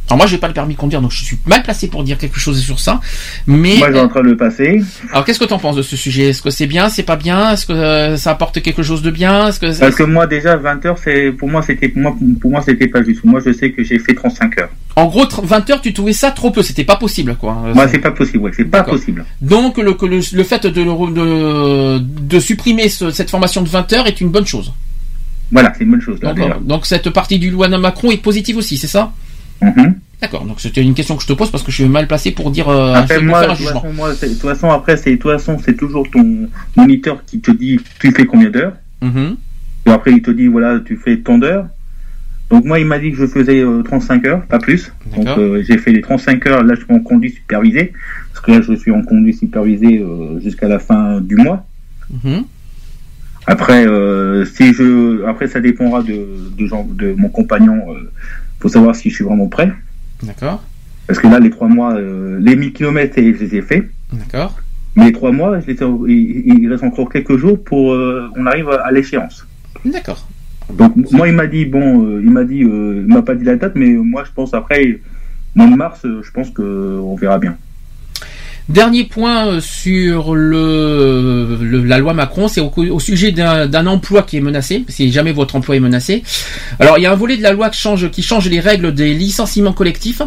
Alors 0.08 0.20
moi 0.20 0.28
j'ai 0.28 0.38
pas 0.38 0.48
le 0.48 0.54
permis 0.54 0.76
de 0.76 0.80
conduire 0.80 1.02
donc 1.02 1.10
je 1.12 1.24
suis 1.26 1.40
mal 1.48 1.64
placé 1.64 1.88
pour 1.88 2.04
dire 2.04 2.20
quelque 2.20 2.40
chose 2.40 2.62
sur 2.62 2.80
ça. 2.80 3.02
Mais 3.48 3.78
Moi, 3.80 3.92
j'ai 3.92 4.00
en 4.00 4.08
train 4.08 4.22
de 4.22 4.28
le 4.30 4.38
passer. 4.38 4.84
alors 5.12 5.26
qu'est-ce 5.26 5.40
que 5.40 5.46
t'en 5.46 5.58
penses 5.58 5.76
de 5.76 5.82
ce 5.82 5.98
sujet? 5.98 6.30
Est-ce 6.30 6.44
que 6.44 6.52
c'est 6.52 6.68
bien, 6.68 6.90
c'est 6.90 7.02
pas 7.02 7.16
bien? 7.16 7.54
Est-ce 7.54 7.66
que 7.66 7.74
euh, 7.74 8.16
ça 8.16 8.30
apporte 8.30 8.62
quelque 8.62 8.84
chose 8.84 9.02
de 9.02 9.10
bien? 9.10 9.48
Est-ce 9.48 9.60
que 9.60 9.80
Parce 9.80 9.96
que 9.96 10.04
moi, 10.04 10.28
déjà, 10.28 10.58
20 10.58 10.86
heures, 10.86 10.98
c'est, 11.04 11.32
pour 11.32 11.50
moi, 11.50 11.64
c'était, 11.64 11.90
pour 11.90 12.04
moi, 12.04 12.16
pour 12.40 12.52
moi, 12.52 12.62
c'était 12.64 12.88
pas 12.88 13.02
juste. 13.04 13.24
Moi, 13.24 13.42
je 13.44 13.52
sais 13.52 13.72
que 13.72 13.84
j'ai 13.84 13.98
fait 13.98 14.14
35 14.14 14.60
heures. 14.60 14.70
en 14.96 15.08
gros 15.08 15.26
tr- 15.26 15.44
20 15.44 15.70
heures 15.72 15.82
tu 15.82 15.92
trouvais 15.92 16.14
ça 16.14 16.30
trop 16.30 16.52
peu, 16.52 16.62
c'était 16.62 16.84
pas 16.84 16.98
possible 16.98 17.36
quoi. 17.36 17.58
Euh, 17.66 17.74
Moi, 17.74 17.88
c'est- 17.88 17.98
pas 17.98 18.12
possible, 18.12 18.44
ouais, 18.44 18.52
c'est 18.56 18.64
pas 18.66 18.84
possible. 18.84 19.26
Donc 19.42 19.80
le, 19.80 19.98
le, 20.04 20.20
le 20.38 20.44
fait 20.44 20.68
de, 20.68 20.82
le- 20.84 21.14
de, 21.14 21.98
de 22.00 22.40
supprimer 22.40 22.90
ce- 22.90 23.10
cette 23.10 23.32
formation 23.32 23.64
de 23.64 23.70
20 23.70 23.92
heures 23.94 24.06
est 24.06 24.22
une 24.22 24.30
bonne 24.30 24.46
chose. 24.46 24.72
Voilà, 25.52 25.74
c'est 25.78 25.84
une 25.84 25.92
bonne 25.92 26.02
chose, 26.02 26.22
là, 26.22 26.30
Donc, 26.34 26.38
déjà. 26.38 26.56
euh, 26.56 26.60
donc 26.60 26.86
cette 26.86 27.10
partie 27.12 27.40
du 27.40 27.50
loi 27.52 27.68
de 27.68 27.78
Macron 27.78 28.12
est 28.12 28.18
positive 28.22 28.58
aussi, 28.58 28.78
c'est 28.78 28.88
ça 28.88 29.12
Mhm. 29.62 29.96
D'accord, 30.22 30.44
donc 30.46 30.60
c'était 30.60 30.82
une 30.82 30.94
question 30.94 31.16
que 31.16 31.22
je 31.24 31.28
te 31.28 31.34
pose 31.34 31.50
parce 31.50 31.64
que 31.64 31.72
je 31.72 31.78
suis 31.78 31.90
mal 31.90 32.08
placé 32.08 32.32
pour 32.32 32.52
dire 32.52 32.68
euh, 32.70 32.94
Après, 32.94 33.22
moi, 33.22 33.40
faire 33.40 33.48
de 33.50 33.54
un 33.54 33.56
toute 33.56 33.66
jugement. 33.66 33.82
façon, 33.82 33.94
moi, 33.94 34.14
de 34.14 34.28
toute 34.28 34.42
façon, 34.42 34.70
après, 34.70 34.98
c'est, 34.98 35.18
toujours 35.78 36.10
ton 36.12 36.50
moniteur 36.76 37.24
qui 37.26 37.40
te 37.40 37.52
dit, 37.52 37.80
tu 38.00 38.12
fais 38.12 38.26
combien 38.26 38.50
d'heures. 38.50 38.74
Mhm. 39.02 39.38
Et 39.86 39.90
après, 39.92 40.12
il 40.12 40.22
te 40.22 40.32
dit, 40.32 40.48
voilà, 40.48 40.80
tu 40.80 40.98
fais 40.98 41.18
tant 41.18 41.38
d'heures. 41.38 41.68
Donc, 42.50 42.66
moi, 42.66 42.80
il 42.80 42.86
m'a 42.86 43.00
dit 43.00 43.12
que 43.12 43.18
je 43.18 43.26
faisais 43.28 43.60
euh, 43.62 43.82
35 43.84 44.26
heures, 44.26 44.42
pas 44.46 44.60
plus. 44.60 44.92
Donc, 45.16 45.28
euh, 45.38 45.64
j'ai 45.68 45.78
fait 45.78 45.92
les 45.92 46.02
35 46.02 46.46
heures. 46.48 46.64
Là, 46.64 46.76
je 46.76 46.82
suis 46.84 46.94
en 46.94 47.00
conduite 47.00 47.36
supervisée. 47.36 47.92
Parce 48.34 48.46
que 48.46 48.52
là, 48.52 48.62
je 48.62 48.74
suis 48.74 48.92
en 48.92 49.02
conduite 49.04 49.38
supervisée 49.40 50.00
euh, 50.00 50.40
jusqu'à 50.42 50.68
la 50.68 50.80
fin 50.80 51.22
du 51.22 51.36
mois. 51.36 51.66
Mhm. 52.24 52.44
Après, 53.48 53.86
euh, 53.86 54.44
si 54.46 54.74
je, 54.74 55.24
après, 55.26 55.48
ça 55.48 55.60
dépendra 55.60 56.02
de, 56.02 56.28
de, 56.58 56.68
de 56.96 57.14
mon 57.14 57.30
compagnon. 57.30 57.92
Euh, 57.94 58.10
faut 58.60 58.70
savoir 58.70 58.96
si 58.96 59.10
je 59.10 59.16
suis 59.16 59.24
vraiment 59.24 59.48
prêt. 59.48 59.72
D'accord, 60.24 60.64
Parce 61.08 61.20
que 61.20 61.28
là, 61.28 61.40
les 61.40 61.50
trois 61.52 61.68
mois, 61.68 61.94
euh, 61.96 62.40
les 62.42 62.56
1000 62.56 62.74
km, 62.74 63.14
je 63.18 63.22
les 63.22 63.56
ai 63.56 63.62
faits. 63.62 63.90
d'accord. 64.12 64.58
Mais 64.96 65.06
les 65.08 65.12
trois 65.12 65.32
mois, 65.32 65.60
je 65.60 65.68
les 65.68 65.74
ai- 65.74 65.86
il, 66.08 66.64
il 66.64 66.72
reste 66.72 66.84
encore 66.84 67.10
quelques 67.10 67.38
jours 67.38 67.62
pour, 67.64 67.94
euh, 67.94 68.30
on 68.38 68.46
arrive 68.48 68.70
à 68.70 68.92
l'échéance. 68.92 69.46
D'accord. 69.84 70.28
Donc 70.74 70.96
moi, 71.12 71.28
il 71.28 71.36
m'a 71.36 71.46
dit 71.46 71.66
bon, 71.66 72.18
il 72.20 72.32
m'a 72.32 72.44
dit, 72.44 72.64
euh, 72.64 73.04
il 73.06 73.14
m'a 73.14 73.22
pas 73.22 73.36
dit 73.36 73.44
la 73.44 73.56
date, 73.58 73.74
mais 73.76 73.90
moi, 73.90 74.24
je 74.26 74.32
pense 74.34 74.54
après 74.56 75.00
mois 75.54 75.68
de 75.68 75.76
mars, 75.76 76.00
je 76.04 76.32
pense 76.32 76.50
que 76.50 76.64
on 76.64 77.16
verra 77.16 77.38
bien. 77.38 77.56
Dernier 78.68 79.04
point 79.04 79.46
euh, 79.48 79.62
sur 79.62 80.34
le, 80.34 81.84
la 81.86 82.00
loi 82.00 82.16
Macron, 82.16 82.48
c'est 82.48 82.62
au, 82.62 83.00
sujet 83.00 83.32
d'un 83.32 83.68
d'un 83.68 83.86
emploi 83.86 84.24
qui 84.24 84.38
est 84.38 84.42
menacé, 84.42 84.84
si 84.88 85.12
jamais 85.12 85.32
votre 85.34 85.56
emploi 85.56 85.76
est 85.76 85.80
menacé. 85.80 86.24
Alors 86.80 86.98
il 86.98 87.02
y 87.04 87.06
a 87.06 87.12
un 87.12 87.16
volet 87.16 87.38
de 87.38 87.44
la 87.44 87.52
loi 87.54 87.70
qui 87.70 87.80
change, 87.80 88.10
qui 88.10 88.24
change 88.24 88.50
les 88.50 88.60
règles 88.60 88.92
des 88.96 89.14
licenciements 89.14 89.72
collectifs. 89.72 90.24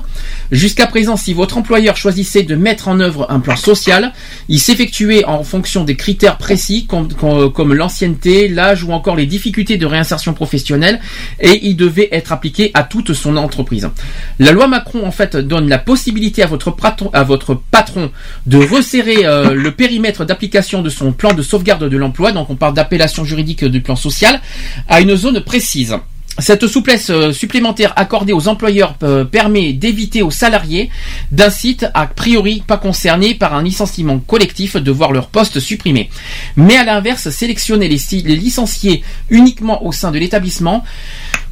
Jusqu'à 0.52 0.86
présent, 0.86 1.16
si 1.16 1.34
votre 1.34 1.58
employeur 1.58 1.96
choisissait 1.96 2.44
de 2.44 2.54
mettre 2.54 2.86
en 2.86 3.00
œuvre 3.00 3.26
un 3.28 3.40
plan 3.40 3.56
social, 3.56 4.12
il 4.48 4.60
s'effectuait 4.60 5.24
en 5.24 5.42
fonction 5.42 5.82
des 5.82 5.96
critères 5.96 6.38
précis 6.38 6.86
comme, 6.86 7.12
comme- 7.12 7.52
comme 7.52 7.74
l'ancienneté, 7.74 8.46
l'âge 8.46 8.84
ou 8.84 8.92
encore 8.92 9.16
les 9.16 9.26
difficultés 9.26 9.78
de 9.78 9.86
réinsertion 9.86 10.32
professionnelle 10.32 11.00
et 11.40 11.58
il 11.66 11.74
devait 11.74 12.08
être 12.12 12.30
appliqué 12.32 12.70
à 12.74 12.84
toute 12.84 13.14
son 13.14 13.36
entreprise. 13.36 13.90
La 14.38 14.52
loi 14.52 14.68
Macron 14.68 15.04
en 15.04 15.10
fait 15.10 15.36
donne 15.36 15.68
la 15.68 15.78
possibilité 15.78 16.44
à 16.44 16.46
votre 16.46 16.70
patron, 16.70 17.10
à 17.12 17.24
votre 17.24 17.54
patron 17.72 18.12
de 18.46 18.58
resserrer 18.58 19.26
euh, 19.26 19.54
le 19.54 19.70
périmètre 19.72 20.24
d'application 20.24 20.82
de 20.82 20.90
son 20.90 21.12
plan 21.12 21.34
de 21.34 21.42
sauvegarde 21.42 21.88
de 21.88 21.96
l'emploi, 21.96 22.32
donc 22.32 22.50
on 22.50 22.56
parle 22.56 22.74
d'appellation 22.74 23.24
juridique 23.24 23.64
du 23.64 23.80
plan 23.80 23.96
social, 23.96 24.40
à 24.88 25.00
une 25.00 25.16
zone 25.16 25.40
précise. 25.40 25.96
Cette 26.40 26.68
souplesse 26.68 27.10
euh, 27.10 27.32
supplémentaire 27.32 27.92
accordée 27.96 28.32
aux 28.32 28.46
employeurs 28.46 28.94
euh, 29.02 29.24
permet 29.24 29.72
d'éviter 29.72 30.22
aux 30.22 30.30
salariés 30.30 30.88
d'un 31.32 31.50
site 31.50 31.86
a 31.94 32.06
priori 32.06 32.62
pas 32.64 32.76
concerné 32.76 33.34
par 33.34 33.54
un 33.54 33.62
licenciement 33.62 34.20
collectif 34.20 34.76
de 34.76 34.90
voir 34.92 35.10
leur 35.12 35.28
poste 35.28 35.58
supprimé. 35.58 36.10
Mais 36.56 36.76
à 36.76 36.84
l'inverse, 36.84 37.30
sélectionner 37.30 37.88
les, 37.88 38.36
licenciés 38.36 39.02
uniquement 39.30 39.84
au 39.84 39.90
sein 39.90 40.12
de 40.12 40.18
l'établissement 40.18 40.84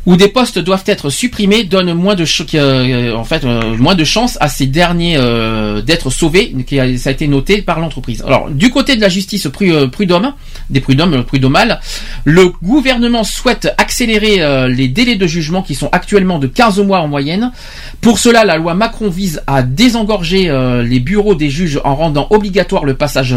où 0.07 0.17
des 0.17 0.29
postes 0.29 0.59
doivent 0.61 0.85
être 0.87 1.11
supprimés 1.11 1.65
donne 1.65 1.93
moins 1.93 2.15
de 2.15 2.25
euh, 2.55 3.15
en 3.15 3.25
fait 3.25 3.45
euh, 3.45 3.77
moins 3.77 3.97
de 3.97 4.05
chances 4.05 4.39
à 4.41 4.49
ces 4.49 4.67
derniers 4.67 5.17
euh, 5.19 5.83
d'être 5.83 6.11
sauvés 6.11 6.55
ça 6.97 7.11
a 7.11 7.13
été 7.13 7.27
noté 7.27 7.61
par 7.61 7.81
l'entreprise. 7.81 8.23
Alors 8.27 8.51
du 8.51 8.71
côté 8.71 8.97
de 8.97 9.01
la 9.01 9.09
justice 9.09 9.49
euh, 9.63 9.89
prud'homme 9.89 10.33
des 10.71 10.81
prud'hommes 10.81 11.25
prud'homales, 11.25 11.81
le 12.25 12.49
gouvernement 12.63 13.25
souhaite 13.25 13.73
accélérer 13.79 14.69
les 14.69 14.89
délais 14.89 15.17
de 15.17 15.27
jugement 15.27 15.63
qui 15.63 15.75
sont 15.75 15.89
actuellement 15.93 16.39
de 16.39 16.47
15 16.47 16.81
mois 16.81 17.01
en 17.01 17.09
moyenne. 17.09 17.53
Pour 18.01 18.19
cela, 18.19 18.45
la 18.45 18.57
loi 18.57 18.75
Macron 18.75 19.09
vise 19.09 19.43
à 19.47 19.63
désengorger 19.63 20.53
les 20.85 21.01
bureaux 21.01 21.35
des 21.35 21.51
juges 21.51 21.81
en 21.85 21.95
rendant 21.95 22.27
obligatoire 22.31 22.85
le 22.85 22.95
passage 22.95 23.35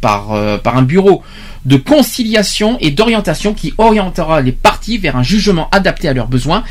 par 0.00 0.28
par 0.62 0.76
un 0.76 0.82
bureau 0.82 1.22
de 1.64 1.76
conciliation 1.76 2.78
et 2.80 2.90
d'orientation 2.90 3.54
qui 3.54 3.74
orientera 3.78 4.40
les 4.40 4.52
parties 4.52 4.98
vers 4.98 5.16
un 5.16 5.22
jugement 5.22 5.68
adapté 5.70 6.08
à 6.08 6.12
leurs 6.12 6.28
besoins. 6.28 6.64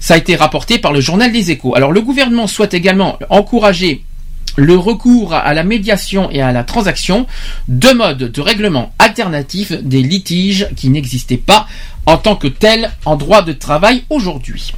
Ça 0.00 0.14
a 0.14 0.16
été 0.16 0.36
rapporté 0.36 0.78
par 0.78 0.92
le 0.92 1.00
journal 1.00 1.32
des 1.32 1.50
échos. 1.50 1.74
Alors 1.74 1.92
le 1.92 2.00
gouvernement 2.00 2.46
souhaite 2.46 2.74
également 2.74 3.18
encourager 3.30 4.04
le 4.56 4.76
recours 4.76 5.34
à 5.34 5.54
la 5.54 5.62
médiation 5.62 6.30
et 6.32 6.42
à 6.42 6.50
la 6.50 6.64
transaction, 6.64 7.26
deux 7.68 7.94
modes 7.94 8.32
de 8.32 8.40
règlement 8.40 8.92
alternatifs 8.98 9.72
des 9.72 10.02
litiges 10.02 10.68
qui 10.74 10.88
n'existaient 10.90 11.36
pas 11.36 11.68
en 12.06 12.16
tant 12.16 12.34
que 12.34 12.48
tels 12.48 12.90
en 13.04 13.16
droit 13.16 13.42
de 13.42 13.52
travail 13.52 14.02
aujourd'hui. 14.10 14.72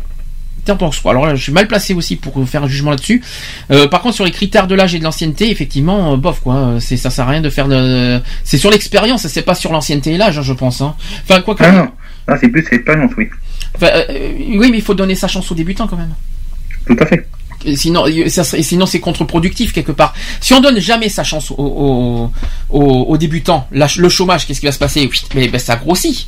T'en 0.71 0.77
penses 0.77 1.01
quoi 1.01 1.11
Alors 1.11 1.27
là, 1.27 1.35
je 1.35 1.43
suis 1.43 1.51
mal 1.51 1.67
placé 1.67 1.95
aussi 1.95 2.15
pour 2.15 2.49
faire 2.49 2.63
un 2.63 2.69
jugement 2.69 2.91
là-dessus. 2.91 3.25
Euh, 3.73 3.89
par 3.89 4.03
contre, 4.03 4.15
sur 4.15 4.25
les 4.25 4.31
critères 4.31 4.69
de 4.69 4.77
l'âge 4.77 4.95
et 4.95 5.01
de 5.01 5.05
l'ancienneté, 5.05 5.51
effectivement, 5.51 6.13
euh, 6.13 6.17
bof 6.17 6.39
quoi. 6.43 6.55
euh, 6.55 6.79
C'est 6.79 6.97
ça 6.97 7.11
sert 7.11 7.27
à 7.27 7.31
rien 7.33 7.41
de 7.41 7.51
faire 7.51 7.67
de. 7.67 8.21
C'est 8.45 8.57
sur 8.57 8.71
l'expérience, 8.71 9.27
c'est 9.27 9.43
pas 9.43 9.57
sur 9.57 9.73
l'ancienneté 9.73 10.13
et 10.13 10.17
l'âge, 10.17 10.39
hein, 10.39 10.43
je 10.43 10.53
pense. 10.53 10.81
Hein. 10.81 10.95
Enfin 11.25 11.41
quoi 11.41 11.57
que. 11.57 11.65
Ah 11.65 11.73
non, 11.73 11.89
ah, 12.29 12.37
c'est 12.41 12.49
plus 12.49 12.65
l'expérience, 12.71 13.11
oui. 13.19 13.29
Enfin, 13.75 13.89
euh, 14.11 14.31
oui, 14.39 14.69
mais 14.71 14.79
il 14.79 14.83
faut 14.83 14.95
donner 14.95 15.17
sa 15.17 15.27
chance 15.27 15.51
aux 15.51 15.57
débutants 15.57 15.89
quand 15.89 15.97
même. 15.97 16.15
Tout 16.87 16.97
à 17.01 17.07
fait. 17.07 17.27
Et 17.65 17.77
sinon, 17.77 18.07
il- 18.07 18.31
ça 18.31 18.43
serait, 18.45 18.63
sinon 18.63 18.87
c'est 18.87 19.01
contre-productif 19.01 19.73
quelque 19.73 19.93
part. 19.93 20.15
Si 20.41 20.55
on 20.55 20.61
donne 20.61 20.79
jamais 20.81 21.09
sa 21.09 21.25
chance 21.25 21.51
aux, 21.51 21.55
aux, 21.59 22.31
aux- 22.71 23.03
aux 23.09 23.17
débutants, 23.19 23.67
la- 23.73 23.87
le 23.97 24.09
chômage, 24.09 24.47
qu'est-ce 24.47 24.61
qui 24.61 24.67
va 24.67 24.73
se 24.73 24.79
passer? 24.79 25.03
Oui, 25.11 25.19
Mais 25.35 25.49
ben, 25.49 25.59
ça 25.59 25.77
grossit. 25.77 26.27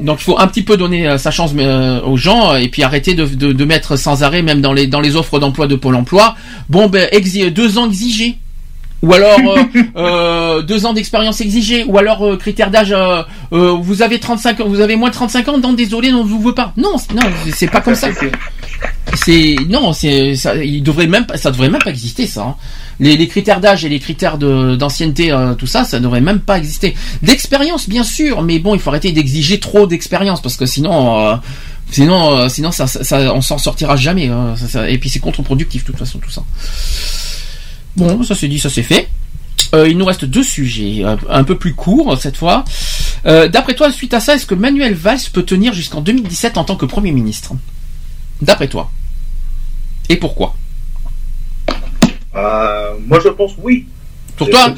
Donc 0.00 0.18
il 0.20 0.24
faut 0.24 0.38
un 0.38 0.46
petit 0.46 0.62
peu 0.62 0.76
donner 0.76 1.08
euh, 1.08 1.18
sa 1.18 1.30
chance 1.30 1.50
euh, 1.56 2.00
aux 2.02 2.16
gens 2.16 2.54
et 2.54 2.68
puis 2.68 2.82
arrêter 2.82 3.14
de, 3.14 3.24
de, 3.26 3.52
de 3.52 3.64
mettre 3.64 3.96
sans 3.96 4.22
arrêt, 4.22 4.42
même 4.42 4.60
dans 4.60 4.72
les 4.72 4.86
dans 4.86 5.00
les 5.00 5.16
offres 5.16 5.38
d'emploi 5.38 5.66
de 5.66 5.74
Pôle 5.74 5.96
Emploi. 5.96 6.36
Bon 6.68 6.88
ben 6.88 7.08
exi- 7.12 7.50
deux 7.50 7.78
ans 7.78 7.86
exigés. 7.88 8.38
Ou 9.02 9.12
alors 9.12 9.38
euh, 9.46 9.62
euh, 9.96 10.62
deux 10.62 10.84
ans 10.86 10.92
d'expérience 10.92 11.40
exigée, 11.40 11.84
ou 11.84 11.98
alors 11.98 12.22
euh, 12.26 12.36
critère 12.36 12.70
d'âge, 12.70 12.90
euh, 12.92 13.22
euh, 13.52 13.70
vous 13.80 14.02
avez 14.02 14.18
35 14.18 14.60
ans, 14.60 14.68
vous 14.68 14.80
avez 14.80 14.96
moins 14.96 15.10
de 15.10 15.14
35 15.14 15.48
ans, 15.48 15.58
non 15.58 15.72
désolé, 15.72 16.12
on 16.12 16.24
ne 16.24 16.28
vous 16.28 16.40
veut 16.40 16.54
pas. 16.54 16.72
Non, 16.76 16.96
non, 17.14 17.22
c'est 17.54 17.68
pas 17.70 17.80
comme 17.80 17.94
ça. 17.94 18.08
C'est 19.14 19.56
non, 19.68 19.92
c'est 19.92 20.34
ça. 20.36 20.54
Il 20.56 20.82
devrait 20.82 21.06
même 21.06 21.26
pas, 21.26 21.36
ça 21.36 21.50
devrait 21.50 21.70
même 21.70 21.82
pas 21.82 21.90
exister 21.90 22.26
ça. 22.26 22.42
hein. 22.42 22.54
Les, 23.00 23.16
les 23.16 23.28
critères 23.28 23.60
d'âge 23.60 23.84
et 23.84 23.88
les 23.88 24.00
critères 24.00 24.36
d'ancienneté, 24.38 25.30
euh, 25.30 25.54
tout 25.54 25.66
ça, 25.68 25.84
ça 25.84 26.00
devrait 26.00 26.20
même 26.20 26.40
pas 26.40 26.58
exister. 26.58 26.94
D'expérience, 27.22 27.88
bien 27.88 28.02
sûr, 28.04 28.42
mais 28.42 28.58
bon, 28.58 28.74
il 28.74 28.80
faut 28.80 28.90
arrêter 28.90 29.12
d'exiger 29.12 29.60
trop 29.60 29.86
d'expérience 29.86 30.42
parce 30.42 30.56
que 30.56 30.66
sinon, 30.66 31.18
euh, 31.20 31.36
sinon, 31.92 32.32
euh, 32.36 32.48
sinon, 32.48 32.72
ça, 32.72 32.86
ça, 32.88 33.04
ça- 33.04 33.32
on 33.32 33.40
s'en 33.40 33.58
sortira 33.58 33.94
jamais. 33.96 34.26
hein. 34.28 34.54
Ça- 34.56 34.66
ça- 34.68 34.90
et 34.90 34.98
puis 34.98 35.08
c'est 35.08 35.20
contre-productif 35.20 35.82
de 35.84 35.86
toute 35.92 35.98
façon 35.98 36.18
tout 36.18 36.30
ça. 36.30 36.42
Bon, 37.98 38.22
ça 38.22 38.34
c'est 38.34 38.48
dit, 38.48 38.58
ça 38.58 38.70
c'est 38.70 38.82
fait. 38.82 39.08
Euh, 39.74 39.88
il 39.88 39.98
nous 39.98 40.04
reste 40.06 40.24
deux 40.24 40.42
sujets, 40.42 41.04
euh, 41.04 41.16
un 41.28 41.44
peu 41.44 41.58
plus 41.58 41.74
courts 41.74 42.16
cette 42.18 42.36
fois. 42.36 42.64
Euh, 43.26 43.48
D'après 43.48 43.74
toi, 43.74 43.90
suite 43.92 44.14
à 44.14 44.20
ça, 44.20 44.34
est-ce 44.34 44.46
que 44.46 44.54
Manuel 44.54 44.94
Valls 44.94 45.18
peut 45.32 45.42
tenir 45.42 45.74
jusqu'en 45.74 46.00
2017 46.00 46.56
en 46.56 46.64
tant 46.64 46.76
que 46.76 46.86
Premier 46.86 47.12
ministre? 47.12 47.52
D'après 48.40 48.68
toi 48.68 48.90
Et 50.08 50.16
pourquoi? 50.16 50.54
Euh, 52.34 52.92
moi, 53.06 53.18
je 53.22 53.28
pense 53.28 53.52
oui. 53.62 53.86
Pour 54.36 54.48
toi, 54.48 54.72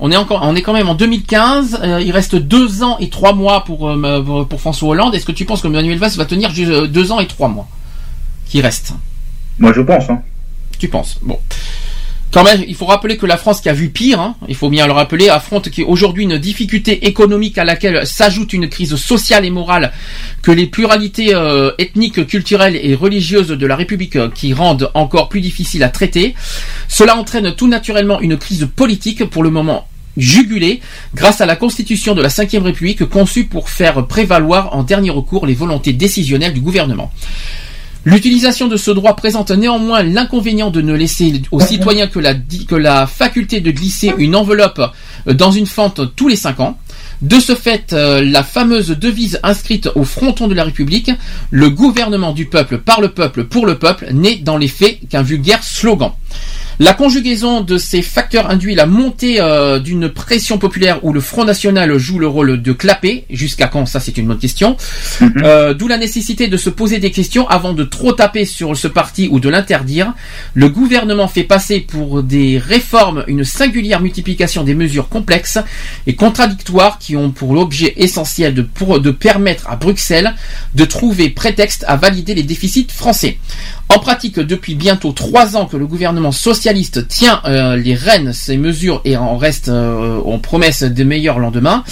on 0.00 0.10
est 0.10 0.16
encore, 0.16 0.40
on 0.42 0.56
est 0.56 0.62
quand 0.62 0.72
même 0.72 0.88
en 0.88 0.96
2015. 0.96 1.78
euh, 1.84 2.00
il 2.04 2.10
reste 2.10 2.34
deux 2.34 2.82
ans 2.82 2.98
et 2.98 3.08
trois 3.10 3.32
mois 3.32 3.64
pour 3.64 3.88
pour- 4.48 4.60
François 4.60 4.88
Hollande. 4.88 5.14
Est-ce 5.14 5.24
que 5.24 5.30
tu 5.32 5.44
penses 5.44 5.62
que 5.62 5.68
Manuel 5.68 5.98
Valls 5.98 6.10
va 6.16 6.24
tenir 6.24 6.52
deux 6.52 7.12
ans 7.12 7.20
et 7.20 7.28
trois 7.28 7.48
mois 7.48 7.68
qui 8.46 8.60
restent? 8.60 8.92
Moi, 9.60 9.72
je 9.72 9.82
pense. 9.82 10.10
Hein. 10.10 10.20
Tu 10.80 10.88
penses? 10.88 11.18
Bon. 11.22 11.38
Quand 12.30 12.44
même, 12.44 12.62
il 12.68 12.74
faut 12.74 12.84
rappeler 12.84 13.16
que 13.16 13.24
la 13.24 13.38
France 13.38 13.62
qui 13.62 13.70
a 13.70 13.72
vu 13.72 13.88
pire, 13.88 14.20
hein, 14.20 14.36
il 14.48 14.54
faut 14.54 14.68
bien 14.68 14.86
le 14.86 14.92
rappeler, 14.92 15.30
affronte 15.30 15.70
aujourd'hui 15.86 16.24
une 16.24 16.36
difficulté 16.36 17.06
économique 17.06 17.56
à 17.56 17.64
laquelle 17.64 18.06
s'ajoute 18.06 18.52
une 18.52 18.68
crise 18.68 18.96
sociale 18.96 19.46
et 19.46 19.50
morale 19.50 19.92
que 20.42 20.50
les 20.50 20.66
pluralités 20.66 21.34
euh, 21.34 21.70
ethniques, 21.78 22.26
culturelles 22.26 22.76
et 22.76 22.94
religieuses 22.94 23.48
de 23.48 23.66
la 23.66 23.76
République 23.76 24.16
euh, 24.16 24.28
qui 24.28 24.52
rendent 24.52 24.90
encore 24.92 25.30
plus 25.30 25.40
difficile 25.40 25.82
à 25.82 25.88
traiter. 25.88 26.34
Cela 26.86 27.16
entraîne 27.16 27.54
tout 27.54 27.68
naturellement 27.68 28.20
une 28.20 28.36
crise 28.36 28.68
politique 28.76 29.24
pour 29.24 29.42
le 29.42 29.50
moment 29.50 29.88
jugulée 30.18 30.80
grâce 31.14 31.40
à 31.40 31.46
la 31.46 31.56
constitution 31.56 32.14
de 32.14 32.20
la 32.20 32.28
Ve 32.28 32.62
République 32.62 33.04
conçue 33.06 33.44
pour 33.44 33.70
faire 33.70 34.06
prévaloir 34.06 34.74
en 34.74 34.82
dernier 34.82 35.10
recours 35.10 35.46
les 35.46 35.54
volontés 35.54 35.92
décisionnelles 35.92 36.52
du 36.52 36.60
gouvernement. 36.60 37.10
L'utilisation 38.04 38.68
de 38.68 38.76
ce 38.76 38.90
droit 38.90 39.16
présente 39.16 39.50
néanmoins 39.50 40.02
l'inconvénient 40.02 40.70
de 40.70 40.80
ne 40.80 40.94
laisser 40.94 41.42
aux 41.50 41.60
citoyens 41.60 42.06
que 42.06 42.18
la, 42.18 42.32
di- 42.32 42.64
que 42.64 42.74
la 42.76 43.06
faculté 43.06 43.60
de 43.60 43.70
glisser 43.70 44.14
une 44.18 44.34
enveloppe 44.36 44.80
euh, 45.26 45.34
dans 45.34 45.50
une 45.50 45.66
fente 45.66 46.14
tous 46.16 46.28
les 46.28 46.36
cinq 46.36 46.60
ans. 46.60 46.78
De 47.20 47.40
ce 47.40 47.54
fait, 47.56 47.92
euh, 47.92 48.22
la 48.24 48.44
fameuse 48.44 48.90
devise 48.90 49.40
inscrite 49.42 49.88
au 49.96 50.04
fronton 50.04 50.46
de 50.46 50.54
la 50.54 50.62
République, 50.64 51.10
le 51.50 51.68
gouvernement 51.68 52.32
du 52.32 52.46
peuple 52.46 52.78
par 52.78 53.00
le 53.00 53.08
peuple 53.10 53.44
pour 53.44 53.66
le 53.66 53.76
peuple, 53.78 54.08
n'est 54.12 54.36
dans 54.36 54.56
les 54.56 54.68
faits 54.68 55.00
qu'un 55.10 55.22
vulgaire 55.22 55.62
slogan. 55.64 56.12
La 56.80 56.94
conjugaison 56.94 57.60
de 57.60 57.76
ces 57.76 58.02
facteurs 58.02 58.48
induit 58.50 58.76
la 58.76 58.86
montée 58.86 59.40
euh, 59.40 59.80
d'une 59.80 60.08
pression 60.08 60.58
populaire 60.58 61.04
où 61.04 61.12
le 61.12 61.20
Front 61.20 61.44
National 61.44 61.98
joue 61.98 62.20
le 62.20 62.28
rôle 62.28 62.62
de 62.62 62.72
clapet. 62.72 63.24
Jusqu'à 63.30 63.66
quand? 63.66 63.84
Ça, 63.86 63.98
c'est 63.98 64.16
une 64.16 64.28
bonne 64.28 64.38
question. 64.38 64.76
Euh, 65.42 65.74
D'où 65.74 65.88
la 65.88 65.98
nécessité 65.98 66.46
de 66.46 66.56
se 66.56 66.70
poser 66.70 66.98
des 66.98 67.10
questions 67.10 67.48
avant 67.48 67.72
de 67.72 67.82
trop 67.82 68.12
taper 68.12 68.44
sur 68.44 68.76
ce 68.76 68.86
parti 68.86 69.28
ou 69.30 69.40
de 69.40 69.48
l'interdire. 69.48 70.14
Le 70.54 70.68
gouvernement 70.68 71.26
fait 71.26 71.42
passer 71.42 71.80
pour 71.80 72.22
des 72.22 72.58
réformes 72.58 73.24
une 73.26 73.42
singulière 73.44 74.00
multiplication 74.00 74.62
des 74.62 74.74
mesures 74.74 75.08
complexes 75.08 75.58
et 76.06 76.14
contradictoires 76.14 76.98
qui 77.00 77.16
ont 77.16 77.30
pour 77.30 77.54
l'objet 77.54 77.94
essentiel 77.96 78.54
de, 78.54 78.62
pour- 78.62 79.00
de 79.00 79.10
permettre 79.10 79.68
à 79.68 79.74
Bruxelles 79.76 80.34
de 80.76 80.84
trouver 80.84 81.28
prétexte 81.30 81.84
à 81.88 81.96
valider 81.96 82.34
les 82.34 82.44
déficits 82.44 82.86
français. 82.88 83.38
En 83.90 83.98
pratique, 84.00 84.38
depuis 84.38 84.74
bientôt 84.74 85.12
trois 85.12 85.56
ans 85.56 85.64
que 85.64 85.78
le 85.78 85.86
gouvernement 85.86 86.30
socialiste 86.30 87.08
tient 87.08 87.40
euh, 87.46 87.74
les 87.74 87.94
rênes, 87.94 88.34
ces 88.34 88.58
mesures 88.58 89.00
et 89.06 89.16
en 89.16 89.38
reste 89.38 89.70
euh, 89.70 90.20
en 90.26 90.38
promesse 90.38 90.82
de 90.82 91.04
meilleurs 91.04 91.38
lendemains. 91.38 91.84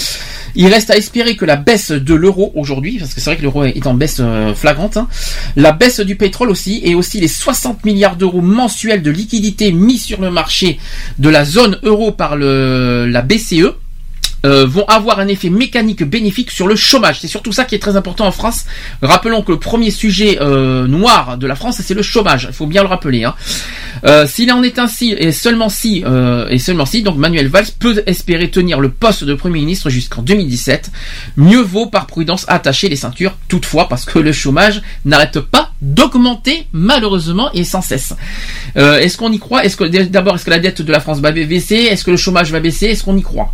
Il 0.55 0.69
reste 0.69 0.91
à 0.91 0.97
espérer 0.97 1.37
que 1.37 1.47
la 1.47 1.57
baisse 1.57 1.93
de 1.93 2.15
l'euro 2.15 2.53
aujourd'hui, 2.55 2.99
parce 2.99 3.15
que 3.15 3.21
c'est 3.21 3.31
vrai 3.31 3.37
que 3.39 3.43
l'euro 3.43 3.65
est 3.65 3.87
en 3.87 3.95
baisse 3.95 4.19
euh, 4.21 4.55
flagrante, 4.55 4.99
hein, 4.99 5.09
la 5.57 5.73
baisse 5.73 6.01
du 6.01 6.17
pétrole 6.17 6.51
aussi, 6.51 6.81
et 6.85 6.95
aussi 6.95 7.19
les 7.19 7.29
60 7.29 7.85
milliards 7.87 8.17
d'euros 8.17 8.43
mensuels 8.43 9.03
de 9.03 9.11
liquidités 9.11 9.73
mis 9.73 9.99
sur 9.99 10.21
le 10.21 10.31
marché 10.31 10.79
de 11.19 11.29
la 11.31 11.47
zone 11.47 11.79
euro 11.83 12.13
par 12.13 12.37
le, 12.37 13.07
la 13.07 13.23
BCE, 13.23 13.75
euh, 14.47 14.65
vont 14.67 14.85
avoir 14.87 15.19
un 15.19 15.29
effet 15.29 15.51
mécanique 15.51 16.03
bénéfique 16.03 16.51
sur 16.51 16.67
le 16.67 16.77
chômage. 16.77 17.21
C'est 17.21 17.29
surtout 17.29 17.53
ça 17.53 17.65
qui 17.65 17.75
est 17.75 17.79
très 17.79 17.97
important 17.97 18.27
en 18.27 18.33
France. 18.33 18.65
Rappelons 19.03 19.43
que 19.43 19.53
le 19.53 19.59
premier 19.59 19.91
sujet 19.91 20.39
euh, 20.41 20.87
noir 20.87 21.37
de 21.37 21.47
la 21.47 21.57
France, 21.57 21.81
c'est 21.83 21.95
le 21.95 22.03
chômage. 22.03 22.47
Il 22.49 22.55
faut 22.55 22.67
bien 22.67 22.83
le 22.83 22.89
rappeler. 22.89 23.25
Hein. 23.25 23.35
Euh, 24.05 24.27
S'il 24.27 24.51
en 24.53 24.63
est 24.63 24.79
ainsi, 24.79 25.15
et 25.19 25.33
seulement 25.33 25.69
si, 25.69 26.03
euh, 26.07 26.49
et 26.49 26.59
seulement 26.59 26.87
si, 26.87 27.03
donc 27.03 27.17
Manuel 27.17 27.49
Valls 27.49 27.67
peut 27.79 28.03
espérer 28.07 28.51
tenir 28.51 28.81
le 28.81 28.89
poste 28.89 29.25
de 29.25 29.35
Premier 29.35 29.61
ministre 29.61 29.91
jusqu'en 29.91 30.23
2017. 30.23 30.91
Mieux 31.37 31.61
vaut 31.61 31.87
par 31.87 32.07
prudence 32.07 32.45
attacher 32.49 32.89
les 32.89 32.97
ceintures, 32.97 33.37
toutefois, 33.49 33.89
parce 33.89 34.05
que 34.05 34.19
le 34.19 34.33
chômage 34.33 34.83
n'arrête 35.05 35.41
pas 35.41 35.73
d'augmenter, 35.83 36.67
malheureusement, 36.73 37.51
et 37.53 37.65
sans 37.65 37.83
cesse. 37.83 38.15
Euh, 38.77 38.99
est-ce 38.99 39.17
qu'on 39.17 39.33
y 39.33 39.39
croit? 39.39 39.65
Est-ce 39.65 39.77
que 39.77 39.85
d'abord, 39.85 40.37
est-ce 40.37 40.45
que 40.45 40.51
la 40.51 40.59
dette 40.59 40.83
de 40.83 40.93
la 40.93 41.01
France 41.01 41.21
va 41.21 41.33
baisser? 41.33 41.77
Est-ce 41.77 42.05
que 42.05 42.11
le 42.11 42.17
chômage 42.17 42.51
va 42.51 42.61
baisser? 42.61 42.87
Est-ce 42.87 43.05
qu'on 43.05 43.17
y 43.17 43.23
croit? 43.23 43.53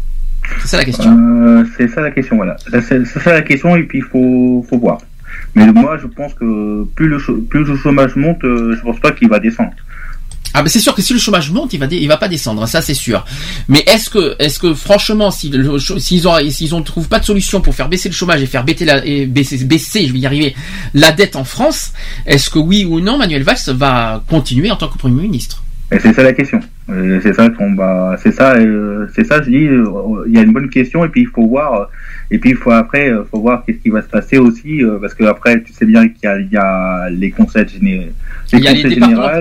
C'est 0.60 0.68
ça 0.68 0.76
la 0.76 0.84
question. 0.84 1.10
Euh, 1.10 1.64
c'est 1.76 1.88
ça 1.88 2.00
la 2.00 2.10
question, 2.10 2.36
voilà. 2.36 2.56
C'est 2.70 3.04
ça 3.04 3.32
la 3.32 3.42
question 3.42 3.76
et 3.76 3.84
puis 3.84 3.98
il 3.98 4.04
faut, 4.04 4.64
faut 4.68 4.78
voir. 4.78 4.98
Mais 5.54 5.66
moi, 5.72 5.98
je 6.00 6.06
pense 6.06 6.34
que 6.34 6.84
plus 6.94 7.08
le, 7.08 7.18
plus 7.48 7.64
le 7.64 7.76
chômage 7.76 8.16
monte, 8.16 8.42
euh, 8.44 8.74
je 8.76 8.82
pense 8.82 9.00
pas 9.00 9.12
qu'il 9.12 9.28
va 9.28 9.38
descendre. 9.38 9.72
Ah 10.54 10.62
ben 10.62 10.68
c'est 10.68 10.80
sûr 10.80 10.94
que 10.94 11.00
si 11.00 11.14
le 11.14 11.18
chômage 11.18 11.50
monte, 11.50 11.72
il 11.72 11.80
va 11.80 11.86
il 11.86 12.06
va 12.06 12.18
pas 12.18 12.28
descendre, 12.28 12.66
ça 12.68 12.82
c'est 12.82 12.92
sûr. 12.92 13.24
Mais 13.68 13.82
est-ce 13.86 14.10
que 14.10 14.36
est-ce 14.38 14.58
que 14.58 14.74
franchement 14.74 15.30
si 15.30 15.50
s'ils 15.98 16.28
ont 16.28 16.50
s'ils 16.50 16.74
ont 16.74 16.82
trouvent 16.82 17.08
pas 17.08 17.20
de 17.20 17.24
solution 17.24 17.62
pour 17.62 17.74
faire 17.74 17.88
baisser 17.88 18.10
le 18.10 18.14
chômage 18.14 18.42
et 18.42 18.46
faire 18.46 18.62
baisser 18.62 18.84
la 18.84 19.04
et 19.04 19.24
baisser, 19.24 19.64
baisser 19.64 20.06
je 20.06 20.12
vais 20.12 20.18
y 20.18 20.26
arriver 20.26 20.54
la 20.92 21.10
dette 21.10 21.36
en 21.36 21.44
France, 21.44 21.92
est-ce 22.26 22.50
que 22.50 22.58
oui 22.58 22.84
ou 22.84 23.00
non 23.00 23.16
Manuel 23.16 23.44
Valls 23.44 23.56
va 23.68 24.22
continuer 24.28 24.70
en 24.70 24.76
tant 24.76 24.88
que 24.88 24.98
premier 24.98 25.22
ministre? 25.22 25.61
Et 25.92 25.98
c'est 25.98 26.12
ça 26.12 26.22
la 26.22 26.32
question. 26.32 26.58
Euh, 26.90 27.20
c'est 27.22 27.32
ça 27.34 27.48
qu'on 27.50 27.74
va, 27.74 28.16
c'est 28.22 28.32
ça, 28.32 28.54
euh, 28.54 29.06
c'est 29.14 29.24
ça. 29.24 29.42
Je 29.42 29.50
dis, 29.50 29.66
euh, 29.68 29.84
il 30.26 30.34
y 30.34 30.38
a 30.38 30.42
une 30.42 30.52
bonne 30.52 30.68
question 30.70 31.04
et 31.04 31.08
puis 31.08 31.22
il 31.22 31.26
faut 31.28 31.46
voir. 31.46 31.88
Et 32.30 32.38
puis 32.38 32.50
il 32.50 32.56
faut 32.56 32.70
après, 32.70 33.10
euh, 33.10 33.24
faut 33.30 33.40
voir 33.40 33.62
qu'est-ce 33.64 33.78
qui 33.78 33.90
va 33.90 34.00
se 34.02 34.08
passer 34.08 34.38
aussi, 34.38 34.80
parce 35.00 35.12
que 35.14 35.24
après, 35.24 35.62
tu 35.62 35.72
sais 35.72 35.84
bien 35.84 36.08
qu'il 36.08 36.24
y 36.24 36.26
a, 36.26 36.38
il 36.40 36.50
y 36.50 36.56
a 36.56 37.08
les 37.10 37.30
conseils 37.30 37.68
généraux. 37.68 38.04
il 38.58 38.64
y, 38.64 38.68
a 38.68 38.72
les 38.88 38.94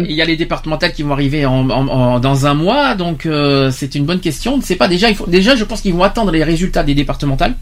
il 0.10 0.16
y 0.16 0.22
a 0.22 0.26
les 0.26 0.36
départementales 0.36 0.92
qui 0.92 1.04
vont 1.04 1.14
arriver 1.14 1.46
en, 1.46 1.70
en- 1.70 1.88
en- 1.88 2.20
dans 2.20 2.46
un 2.46 2.54
mois, 2.54 2.96
donc 2.96 3.28
c'est 3.72 3.96
une 3.96 4.06
bonne 4.06 4.20
question. 4.20 4.60
C'est 4.62 4.76
pas 4.76 4.88
déjà, 4.90 5.10
il 5.10 5.16
faut, 5.16 5.28
déjà, 5.28 5.56
je 5.56 5.64
pense 5.64 5.82
qu'ils 5.82 5.94
vont 5.94 6.04
attendre 6.04 6.32
les 6.32 6.44
résultats 6.44 6.84
des 6.84 6.94
départementales. 6.96 7.54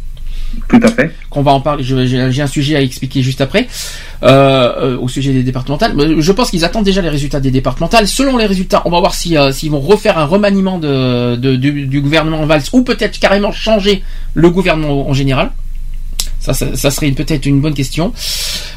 Tout 0.68 0.80
à 0.84 0.90
fait. 0.90 1.16
va 1.42 1.52
en 1.52 1.62
parler. 1.62 1.84
J'ai 1.84 2.42
un 2.42 2.48
sujet 2.48 2.76
à 2.76 2.82
expliquer 2.82 3.22
juste 3.22 3.42
après 3.42 3.68
euh, 4.24 4.96
euh, 4.96 4.98
au 5.00 5.08
sujet 5.08 5.34
des 5.34 5.44
départementales. 5.44 5.96
Je 6.20 6.32
pense 6.32 6.52
qu'ils 6.52 6.66
attendent 6.66 6.86
déjà 6.86 7.02
les 7.02 7.10
résultats 7.10 7.40
des 7.40 7.52
départementales. 7.52 8.08
Selon 8.08 8.38
les 8.38 8.46
résultats, 8.46 8.82
on 8.86 8.90
va 8.90 9.00
voir 9.00 9.16
si 9.16 9.38
euh, 9.38 9.52
s'ils 9.52 9.72
vont 9.72 9.80
refaire 9.80 10.18
un 10.18 10.26
remaniement 10.26 10.80
du, 10.80 11.58
du 11.58 12.02
gouvernement 12.02 12.46
Valls 12.46 12.64
ou 12.74 12.84
peut-être 12.84 13.20
carrément 13.20 13.52
changer 13.52 14.04
le 14.34 14.50
gouvernement 14.50 15.10
en 15.10 15.14
général. 15.14 15.52
Ça, 16.40 16.54
ça, 16.54 16.90
serait 16.92 17.12
peut-être 17.12 17.46
une 17.46 17.60
bonne 17.60 17.74
question. 17.74 18.14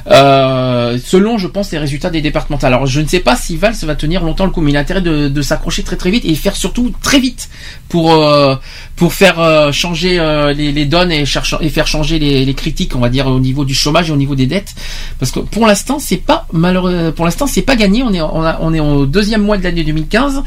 Euh, 0.08 0.98
selon, 1.04 1.38
je 1.38 1.46
pense, 1.46 1.70
les 1.70 1.78
résultats 1.78 2.10
des 2.10 2.20
départementales. 2.20 2.74
Alors, 2.74 2.86
je 2.86 3.00
ne 3.00 3.06
sais 3.06 3.20
pas 3.20 3.36
si 3.36 3.56
Valls 3.56 3.74
va 3.84 3.94
tenir 3.94 4.24
longtemps 4.24 4.44
le 4.44 4.50
coup, 4.50 4.60
mais 4.60 4.72
il 4.72 4.76
a 4.76 4.80
intérêt 4.80 5.00
de, 5.00 5.28
de 5.28 5.42
s'accrocher 5.42 5.84
très 5.84 5.96
très 5.96 6.10
vite 6.10 6.24
et 6.24 6.34
faire 6.34 6.56
surtout 6.56 6.92
très 7.02 7.20
vite 7.20 7.48
pour 7.88 8.12
euh, 8.14 8.56
pour 8.96 9.14
faire 9.14 9.38
euh, 9.38 9.70
changer 9.70 10.18
euh, 10.18 10.52
les, 10.52 10.72
les 10.72 10.84
donnes 10.86 11.12
et, 11.12 11.22
et 11.60 11.68
faire 11.68 11.86
changer 11.86 12.18
les, 12.18 12.44
les 12.44 12.54
critiques, 12.54 12.96
on 12.96 13.00
va 13.00 13.08
dire, 13.08 13.28
au 13.28 13.38
niveau 13.38 13.64
du 13.64 13.74
chômage 13.74 14.08
et 14.10 14.12
au 14.12 14.16
niveau 14.16 14.34
des 14.34 14.46
dettes. 14.46 14.74
Parce 15.20 15.30
que 15.30 15.38
pour 15.40 15.66
l'instant, 15.66 15.98
c'est 16.00 16.16
pas 16.16 16.46
malheureux. 16.52 17.12
Pour 17.14 17.24
l'instant, 17.26 17.46
c'est 17.46 17.62
pas 17.62 17.76
gagné. 17.76 18.02
On 18.02 18.12
est 18.12 18.20
on, 18.20 18.42
a- 18.42 18.58
on 18.60 18.74
est 18.74 18.80
au 18.80 19.06
deuxième 19.06 19.42
mois 19.42 19.56
de 19.56 19.62
l'année 19.62 19.84
2015. 19.84 20.42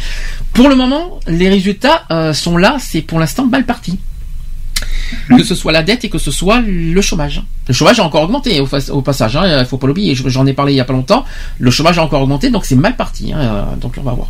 Pour 0.52 0.68
le 0.68 0.76
moment, 0.76 1.20
les 1.28 1.48
résultats 1.48 2.04
euh, 2.12 2.34
sont 2.34 2.58
là. 2.58 2.76
C'est 2.80 3.02
pour 3.02 3.20
l'instant 3.20 3.46
mal 3.46 3.66
parti 3.66 4.00
que 5.30 5.44
ce 5.44 5.56
soit 5.56 5.72
la 5.72 5.84
dette 5.84 6.06
et 6.06 6.10
que 6.10 6.18
ce 6.18 6.32
soit 6.32 6.62
le 6.66 7.02
chômage. 7.02 7.44
Le 7.68 7.74
chômage 7.74 8.00
a 8.00 8.04
encore 8.04 8.24
augmenté 8.24 8.60
au, 8.60 9.02
passage, 9.02 9.36
hein, 9.36 9.60
il 9.60 9.66
faut 9.66 9.78
pas 9.78 9.88
l'oublier, 9.88 10.16
Je- 10.16 10.28
j'en 10.30 10.46
ai 10.46 10.54
parlé 10.54 10.74
il 10.74 10.78
y 10.78 10.82
a 10.82 10.86
pas 10.86 10.94
longtemps, 10.94 11.26
le 11.60 11.72
chômage 11.72 11.98
a 12.00 12.04
encore 12.04 12.22
augmenté, 12.22 12.50
donc 12.50 12.66
c'est 12.66 12.76
mal 12.76 12.96
parti, 12.96 13.34
hein, 13.34 13.40
euh, 13.40 13.76
donc 13.80 13.96
on 13.98 14.04
va 14.04 14.14
voir. 14.14 14.28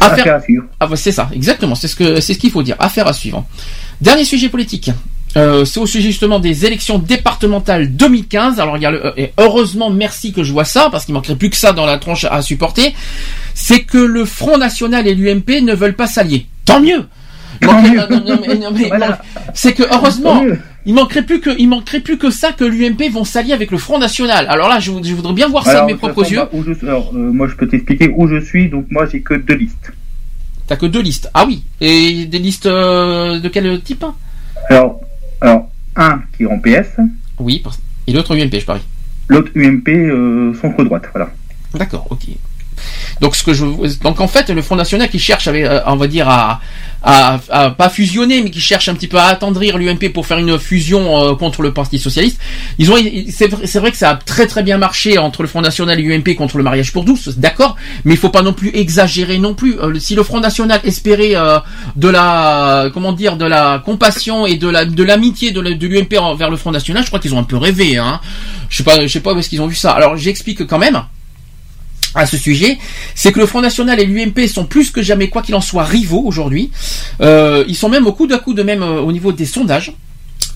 Affaire 0.00 0.34
à 0.36 0.40
suivre. 0.40 0.64
Ah 0.80 0.88
c'est 0.94 1.12
ça, 1.12 1.28
exactement, 1.32 1.74
c'est 1.74 1.88
ce 1.88 1.96
que 1.96 2.20
c'est 2.20 2.34
ce 2.34 2.38
qu'il 2.38 2.50
faut 2.50 2.62
dire. 2.62 2.76
Affaire 2.78 3.06
à 3.06 3.12
suivre. 3.12 3.44
Dernier 4.00 4.24
sujet 4.24 4.48
politique. 4.48 4.90
Euh, 5.36 5.64
c'est 5.64 5.80
au 5.80 5.86
sujet 5.86 6.10
justement 6.10 6.38
des 6.38 6.64
élections 6.64 6.98
départementales 6.98 7.94
2015. 7.96 8.60
Alors 8.60 8.76
il 8.76 8.82
y 8.82 8.86
a 8.86 8.90
le, 8.92 9.06
euh, 9.06 9.12
et 9.16 9.32
heureusement 9.38 9.90
merci 9.90 10.32
que 10.32 10.44
je 10.44 10.52
vois 10.52 10.64
ça 10.64 10.88
parce 10.90 11.04
qu'il 11.04 11.14
manquerait 11.14 11.34
plus 11.36 11.50
que 11.50 11.56
ça 11.56 11.72
dans 11.72 11.86
la 11.86 11.98
tronche 11.98 12.24
à 12.24 12.40
supporter. 12.40 12.94
C'est 13.54 13.80
que 13.80 13.98
le 13.98 14.24
Front 14.24 14.58
National 14.58 15.06
et 15.06 15.14
l'UMP 15.14 15.60
ne 15.62 15.74
veulent 15.74 15.96
pas 15.96 16.06
s'allier. 16.06 16.46
Tant 16.64 16.80
mieux. 16.80 17.06
Manquerait- 17.62 18.08
non, 18.08 18.08
non, 18.10 18.24
non, 18.26 18.40
mais- 18.46 18.54
non, 18.58 18.70
mais- 18.72 18.98
non, 18.98 19.14
c'est 19.54 19.72
que 19.74 19.82
heureusement, 19.82 20.42
il 20.86 20.94
manquerait 20.94 21.22
plus 21.22 21.40
que 21.40 21.50
il 21.58 21.68
manquerait 21.68 22.00
plus 22.00 22.18
que 22.18 22.30
ça 22.30 22.52
que 22.52 22.64
l'UMP 22.64 23.08
vont 23.10 23.24
s'allier 23.24 23.52
avec 23.52 23.70
le 23.70 23.78
Front 23.78 23.98
National. 23.98 24.46
Alors 24.48 24.68
là, 24.68 24.80
je, 24.80 24.90
vou- 24.90 25.02
je 25.02 25.14
voudrais 25.14 25.32
bien 25.34 25.48
voir 25.48 25.64
ça 25.64 25.82
de 25.82 25.86
mes 25.86 25.94
propres 25.94 26.30
yeux. 26.30 26.40
où 26.52 26.62
je- 26.62 26.86
alors, 26.86 27.10
euh, 27.14 27.18
moi, 27.32 27.46
je 27.48 27.54
peux 27.54 27.66
t'expliquer 27.68 28.12
où 28.16 28.26
je 28.28 28.40
suis. 28.40 28.68
Donc 28.68 28.86
moi, 28.90 29.06
j'ai 29.10 29.20
que 29.22 29.34
deux 29.34 29.54
listes. 29.54 29.92
T'as 30.66 30.76
que 30.76 30.86
deux 30.86 31.02
listes. 31.02 31.30
Ah 31.34 31.44
oui. 31.46 31.62
Et 31.80 32.24
des 32.26 32.38
listes 32.38 32.66
euh, 32.66 33.38
de 33.38 33.48
quel 33.48 33.80
type 33.82 34.04
Alors, 34.70 35.00
alors 35.40 35.68
un 35.96 36.22
qui 36.36 36.44
est 36.44 36.46
en 36.46 36.58
PS, 36.58 36.96
Oui. 37.38 37.62
Et 38.06 38.12
l'autre 38.12 38.34
UMP, 38.36 38.58
je 38.60 38.64
parie. 38.66 38.82
l'autre 39.28 39.50
UMP 39.54 39.88
euh, 39.88 40.52
centre 40.60 40.82
droite. 40.84 41.04
Voilà. 41.12 41.30
D'accord, 41.74 42.06
ok. 42.10 42.20
Donc 43.20 43.36
ce 43.36 43.42
que 43.42 43.52
je 43.54 43.64
donc 44.02 44.20
en 44.20 44.28
fait 44.28 44.50
le 44.50 44.62
Front 44.62 44.76
National 44.76 45.08
qui 45.08 45.18
cherche 45.18 45.46
avec, 45.48 45.64
euh, 45.64 45.80
on 45.86 45.96
va 45.96 46.06
dire 46.06 46.28
à, 46.28 46.60
à, 47.02 47.38
à- 47.50 47.70
pas 47.70 47.88
fusionner 47.88 48.42
mais 48.42 48.50
qui 48.50 48.60
cherche 48.60 48.88
un 48.88 48.94
petit 48.94 49.08
peu 49.08 49.18
à 49.18 49.26
attendrir 49.26 49.78
l'UMP 49.78 50.08
pour 50.12 50.26
faire 50.26 50.38
une 50.38 50.58
fusion 50.58 51.02
euh, 51.30 51.34
contre 51.34 51.62
le 51.62 51.72
Parti 51.72 51.98
socialiste. 51.98 52.38
Ils 52.78 52.90
ont 52.90 52.96
c'est 53.30 53.48
vrai, 53.48 53.66
vrai 53.66 53.90
que 53.90 53.96
ça 53.96 54.10
a 54.10 54.14
très 54.16 54.46
très 54.46 54.62
bien 54.62 54.78
marché 54.78 55.18
entre 55.18 55.42
le 55.42 55.48
Front 55.48 55.60
National 55.60 55.98
et 55.98 56.02
l'UMP 56.02 56.34
contre 56.36 56.56
le 56.58 56.64
mariage 56.64 56.92
pour 56.92 57.04
tous, 57.04 57.28
d'accord, 57.36 57.76
mais 58.04 58.14
il 58.14 58.16
faut 58.18 58.30
pas 58.30 58.42
non 58.42 58.52
plus 58.52 58.70
exagérer 58.74 59.38
non 59.38 59.54
plus. 59.54 59.78
Euh, 59.78 59.98
si 59.98 60.14
le 60.14 60.22
Front 60.22 60.40
National 60.40 60.80
espérait 60.84 61.34
de 61.96 62.08
la 62.08 62.88
comment 62.92 63.12
dire 63.12 63.36
de 63.36 63.44
la 63.44 63.80
compassion 63.84 64.46
et 64.46 64.56
de 64.56 64.68
la 64.68 64.84
de 64.84 65.02
l'amitié 65.04 65.50
de 65.52 65.60
la- 65.60 65.74
de 65.74 65.86
l'UMP 65.86 66.18
envers 66.18 66.50
le 66.50 66.56
Front 66.56 66.70
National, 66.72 67.02
je 67.02 67.08
crois 67.08 67.20
qu'ils 67.20 67.34
ont 67.34 67.38
un 67.38 67.44
peu 67.44 67.56
rêvé 67.56 67.96
hein. 67.96 68.20
Je 68.70 68.78
sais 68.78 68.82
pas 68.84 69.00
je 69.02 69.06
sais 69.08 69.20
pas 69.20 69.32
où 69.34 69.38
est-ce 69.38 69.48
qu'ils 69.48 69.60
ont 69.62 69.66
vu 69.66 69.74
ça. 69.74 69.92
Alors 69.92 70.16
j'explique 70.16 70.66
quand 70.66 70.78
même 70.78 71.02
à 72.14 72.26
ce 72.26 72.36
sujet, 72.36 72.78
c'est 73.14 73.32
que 73.32 73.40
le 73.40 73.46
Front 73.46 73.60
National 73.60 73.98
et 74.00 74.04
l'UMP 74.04 74.46
sont 74.46 74.64
plus 74.66 74.90
que 74.90 75.02
jamais, 75.02 75.28
quoi 75.28 75.42
qu'il 75.42 75.54
en 75.54 75.60
soit, 75.60 75.84
rivaux 75.84 76.22
aujourd'hui. 76.24 76.70
Euh, 77.20 77.64
ils 77.68 77.76
sont 77.76 77.88
même 77.88 78.06
au 78.06 78.12
coup 78.12 78.26
de 78.26 78.36
coude 78.36 78.60
même 78.60 78.82
euh, 78.82 79.00
au 79.00 79.12
niveau 79.12 79.32
des 79.32 79.46
sondages. 79.46 79.92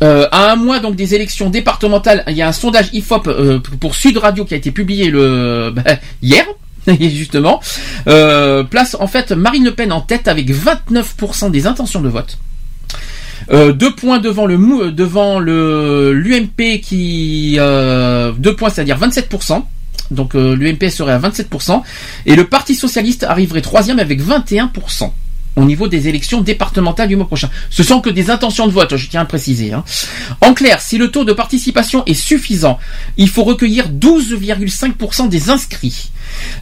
Euh, 0.01 0.29
à 0.31 0.53
un 0.53 0.57
mois 0.57 0.79
donc 0.79 0.95
des 0.95 1.15
élections 1.15 1.51
départementales, 1.51 2.23
il 2.29 2.37
y 2.37 2.43
a 2.43 2.49
un 2.49 2.53
sondage 2.53 2.91
IFOP 2.93 3.27
euh, 3.27 3.59
pour 3.81 3.97
Sud 3.97 4.17
Radio 4.19 4.45
qui 4.45 4.55
a 4.55 4.57
été 4.57 4.71
publié 4.71 5.11
le 5.11 5.73
bah, 5.75 5.97
hier. 6.23 6.45
justement, 7.01 7.61
euh, 8.07 8.65
place 8.65 8.97
en 8.99 9.07
fait 9.07 9.33
Marine 9.33 9.65
Le 9.65 9.73
Pen 9.73 9.93
en 9.93 10.01
tête 10.01 10.29
avec 10.29 10.51
29% 10.51 11.51
des 11.51 11.67
intentions 11.67 12.01
de 12.01 12.09
vote. 12.09 12.39
Euh, 13.51 13.73
deux 13.73 13.95
points 13.95 14.19
devant 14.19 14.47
le 14.47 14.91
devant 14.91 15.39
le 15.39 16.13
l'UMP 16.13 16.81
qui 16.83 17.57
euh, 17.59 18.33
deux 18.33 18.55
points 18.55 18.71
c'est-à-dire 18.71 18.99
27%. 18.99 19.65
Donc 20.11 20.35
euh, 20.35 20.55
l'UMP 20.55 20.89
serait 20.91 21.13
à 21.13 21.19
27% 21.19 21.83
et 22.27 22.37
le 22.37 22.45
Parti 22.47 22.75
socialiste 22.75 23.25
arriverait 23.25 23.63
troisième 23.63 23.99
avec 23.99 24.21
21% 24.23 25.11
au 25.59 25.65
niveau 25.65 25.89
des 25.89 26.09
élections 26.09 26.41
départementales 26.41 27.09
du 27.09 27.17
mois 27.17 27.27
prochain. 27.27 27.51
Ce 27.69 27.83
sont 27.83 28.01
que 28.01 28.11
des 28.11 28.31
intentions 28.31 28.67
de 28.69 28.73
vote, 28.73 28.97
je 28.97 29.09
tiens 29.09 29.23
à 29.23 29.25
préciser. 29.25 29.73
hein. 29.73 29.85
En 30.41 30.55
clair, 30.55 30.81
si 30.81 30.99
le 30.99 31.11
taux 31.11 31.25
de 31.25 31.33
participation 31.33 32.05
est 32.07 32.15
suffisant, 32.15 32.79
il 33.17 33.29
faut 33.29 33.43
recueillir 33.43 33.89
12,5% 33.89 35.29
des 35.29 35.51
inscrits. 35.51 36.11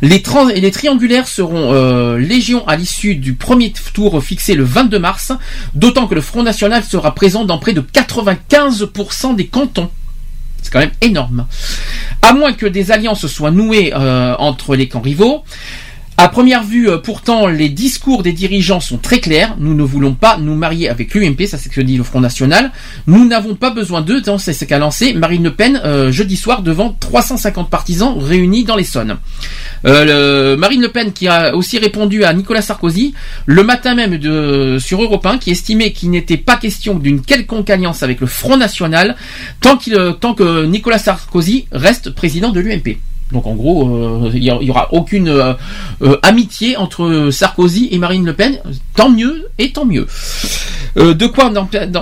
Les, 0.01 0.23
les 0.57 0.71
triangulaires 0.71 1.29
seront 1.29 1.73
euh, 1.75 2.19
légion 2.19 2.67
à 2.67 2.77
l'issue 2.77 3.17
du 3.17 3.35
premier 3.35 3.73
tour 3.93 4.23
fixé 4.25 4.55
le 4.55 4.65
22 4.65 4.99
mars, 4.99 5.33
d'autant 5.75 6.07
que 6.07 6.15
le 6.15 6.23
Front 6.23 6.43
National 6.43 6.83
sera 6.83 7.15
présent 7.15 7.45
dans 7.45 7.59
près 7.59 7.75
de 7.75 7.83
95% 7.83 9.37
des 9.37 9.47
cantons. 9.47 9.91
C'est 10.67 10.73
quand 10.73 10.81
même 10.81 10.91
énorme. 11.01 11.47
À 12.23 12.33
moins 12.33 12.53
que 12.53 12.67
des 12.67 12.91
alliances 12.91 13.29
soient 13.29 13.53
nouées 13.53 13.93
euh, 13.95 14.35
entre 14.41 14.75
les 14.75 14.89
camps 14.89 15.01
rivaux. 15.01 15.45
À 16.19 16.31
première 16.31 16.63
vue, 16.63 16.89
euh, 16.89 16.97
pourtant, 16.97 17.47
les 17.47 17.69
discours 17.69 18.23
des 18.23 18.33
dirigeants 18.33 18.81
sont 18.81 18.97
très 18.97 19.21
clairs. 19.21 19.55
Nous 19.59 19.75
ne 19.75 19.83
voulons 19.83 20.15
pas 20.15 20.39
nous 20.39 20.55
marier 20.55 20.89
avec 20.89 21.13
l'UMP, 21.13 21.47
ça 21.47 21.59
c'est 21.59 21.69
ce 21.69 21.75
que 21.75 21.83
dit 21.83 21.99
le 21.99 22.05
Front 22.05 22.21
National. 22.21 22.73
Nous 23.07 23.27
n'avons 23.27 23.55
pas 23.55 23.69
besoin 23.69 24.01
d'eux, 24.01 24.23
c'est 24.39 24.55
ce 24.55 24.65
qu'a 24.65 24.79
lancé 24.79 25.13
Marine 25.13 25.45
Le 25.45 25.53
Pen 25.53 25.79
euh, 25.85 26.11
jeudi 26.11 26.37
soir 26.37 26.63
devant 26.63 26.97
350 26.99 27.69
partisans 27.69 28.17
réunis 28.19 28.65
dans 28.65 28.77
l'Essonne. 28.77 29.19
Euh, 29.85 30.57
Marine 30.57 30.81
Le 30.81 30.89
Pen 30.89 31.13
qui 31.13 31.29
a 31.29 31.55
aussi 31.55 31.79
répondu 31.79 32.25
à 32.25 32.33
Nicolas 32.33 32.63
Sarkozy 32.63 33.13
le 33.45 33.63
matin 33.63 33.95
même 33.95 34.17
de, 34.17 34.79
sur 34.81 35.03
Europe 35.03 35.27
1 35.27 35.37
qui 35.37 35.51
estimait 35.51 35.93
qu'il 35.93 36.11
n'était 36.11 36.39
pas 36.39 36.57
question 36.57 36.95
d'une 36.95 37.21
quelconque 37.21 37.69
alliance 37.69 38.03
avec 38.03 38.21
le 38.21 38.27
Front 38.27 38.57
National 38.57 39.17
tant, 39.61 39.79
euh, 39.89 40.13
tant 40.13 40.33
que 40.33 40.65
Nicolas 40.65 40.99
Sarkozy 40.99 41.67
reste 41.73 42.11
président 42.11 42.53
de 42.53 42.61
l'UMP. 42.61 42.97
Donc 43.33 43.47
en 43.47 43.55
gros, 43.55 43.89
euh, 43.89 44.31
il 44.35 44.45
y 44.45 44.51
a- 44.51 44.59
il 44.61 44.69
y 44.69 44.71
aura 44.71 44.93
aucune 44.93 45.29
euh, 45.29 45.53
euh, 46.03 46.17
amitié 46.23 46.77
entre 46.77 47.31
Sarkozy 47.33 47.89
et 47.91 47.99
Marine 47.99 48.25
Le 48.25 48.33
Pen. 48.35 48.59
Tant 48.95 49.11
mieux 49.11 49.49
et 49.59 49.73
tant 49.73 49.85
mieux. 49.85 50.07
Euh, 50.97 51.13
de 51.13 51.27
quoi 51.27 51.51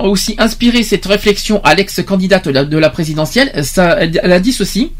aussi 0.03 0.35
inspirer 0.37 0.83
cette 0.83 1.05
réflexion 1.05 1.61
à 1.63 1.73
l'ex-candidate 1.75 2.45
de 2.45 2.51
la, 2.51 2.63
de 2.63 2.77
la 2.77 2.89
présidentielle 2.89 3.51
ça, 3.63 3.97
elle, 3.99 4.31
a 4.31 4.39
dit 4.39 4.53
ceci. 4.53 4.91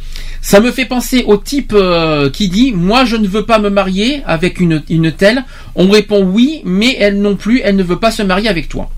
Ça 0.42 0.60
me 0.60 0.72
fait 0.72 0.86
penser 0.86 1.24
au 1.28 1.38
type 1.38 1.74
euh, 1.74 2.30
qui 2.30 2.50
dit 2.50 2.72
moi 2.72 3.06
je 3.06 3.16
ne 3.16 3.28
veux 3.28 3.46
pas 3.46 3.60
me 3.60 3.70
marier 3.70 4.22
avec 4.26 4.60
une 4.60 5.12
telle. 5.12 5.46
On 5.76 5.90
répond 5.90 6.24
oui, 6.24 6.62
mais 6.66 6.96
elle 7.00 7.22
non 7.22 7.36
plus, 7.36 7.62
elle 7.64 7.76
ne 7.76 7.84
veut 7.84 8.00
pas 8.00 8.12
se 8.12 8.24
marier 8.24 8.50
avec 8.50 8.68
toi. 8.68 8.90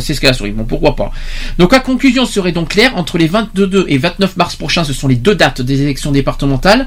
C'est 0.00 0.14
ce 0.14 0.20
qu'elle 0.20 0.30
a 0.30 0.34
souri. 0.34 0.50
Bon, 0.50 0.64
pourquoi 0.64 0.96
pas. 0.96 1.10
Donc 1.58 1.72
la 1.72 1.80
conclusion 1.80 2.26
serait 2.26 2.52
donc 2.52 2.70
claire. 2.70 2.96
Entre 2.96 3.18
les 3.18 3.26
22 3.26 3.86
et 3.88 3.98
29 3.98 4.36
mars 4.36 4.56
prochains, 4.56 4.84
ce 4.84 4.92
sont 4.92 5.08
les 5.08 5.16
deux 5.16 5.34
dates 5.34 5.60
des 5.62 5.82
élections 5.82 6.12
départementales. 6.12 6.86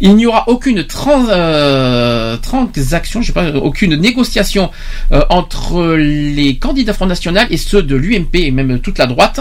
Il 0.00 0.14
n'y 0.16 0.26
aura 0.26 0.48
aucune 0.48 0.84
euh, 1.06 2.36
transaction, 2.38 3.22
je 3.22 3.26
sais 3.28 3.32
pas, 3.32 3.50
aucune 3.52 3.96
négociation 3.96 4.70
euh, 5.12 5.22
entre 5.30 5.94
les 5.96 6.56
candidats 6.56 6.92
Front 6.92 7.06
National 7.06 7.46
et 7.50 7.56
ceux 7.56 7.82
de 7.82 7.96
l'UMP 7.96 8.34
et 8.34 8.50
même 8.50 8.80
toute 8.80 8.98
la 8.98 9.06
droite. 9.06 9.40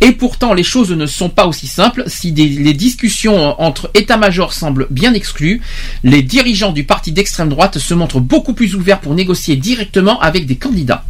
Et 0.00 0.12
pourtant, 0.12 0.54
les 0.54 0.62
choses 0.62 0.90
ne 0.90 1.06
sont 1.06 1.28
pas 1.30 1.46
aussi 1.46 1.66
simples. 1.66 2.04
Si 2.06 2.32
les 2.32 2.74
discussions 2.74 3.60
entre 3.60 3.90
état-major 3.94 4.52
semblent 4.52 4.86
bien 4.90 5.14
exclues, 5.14 5.60
les 6.02 6.22
dirigeants 6.22 6.72
du 6.72 6.84
parti 6.84 7.12
d'extrême 7.12 7.48
droite 7.48 7.78
se 7.78 7.94
montrent 7.94 8.20
beaucoup 8.20 8.52
plus 8.54 8.74
ouverts 8.74 9.00
pour 9.00 9.14
négocier 9.14 9.56
directement 9.56 10.20
avec 10.20 10.46
des 10.46 10.56
candidats. 10.56 11.04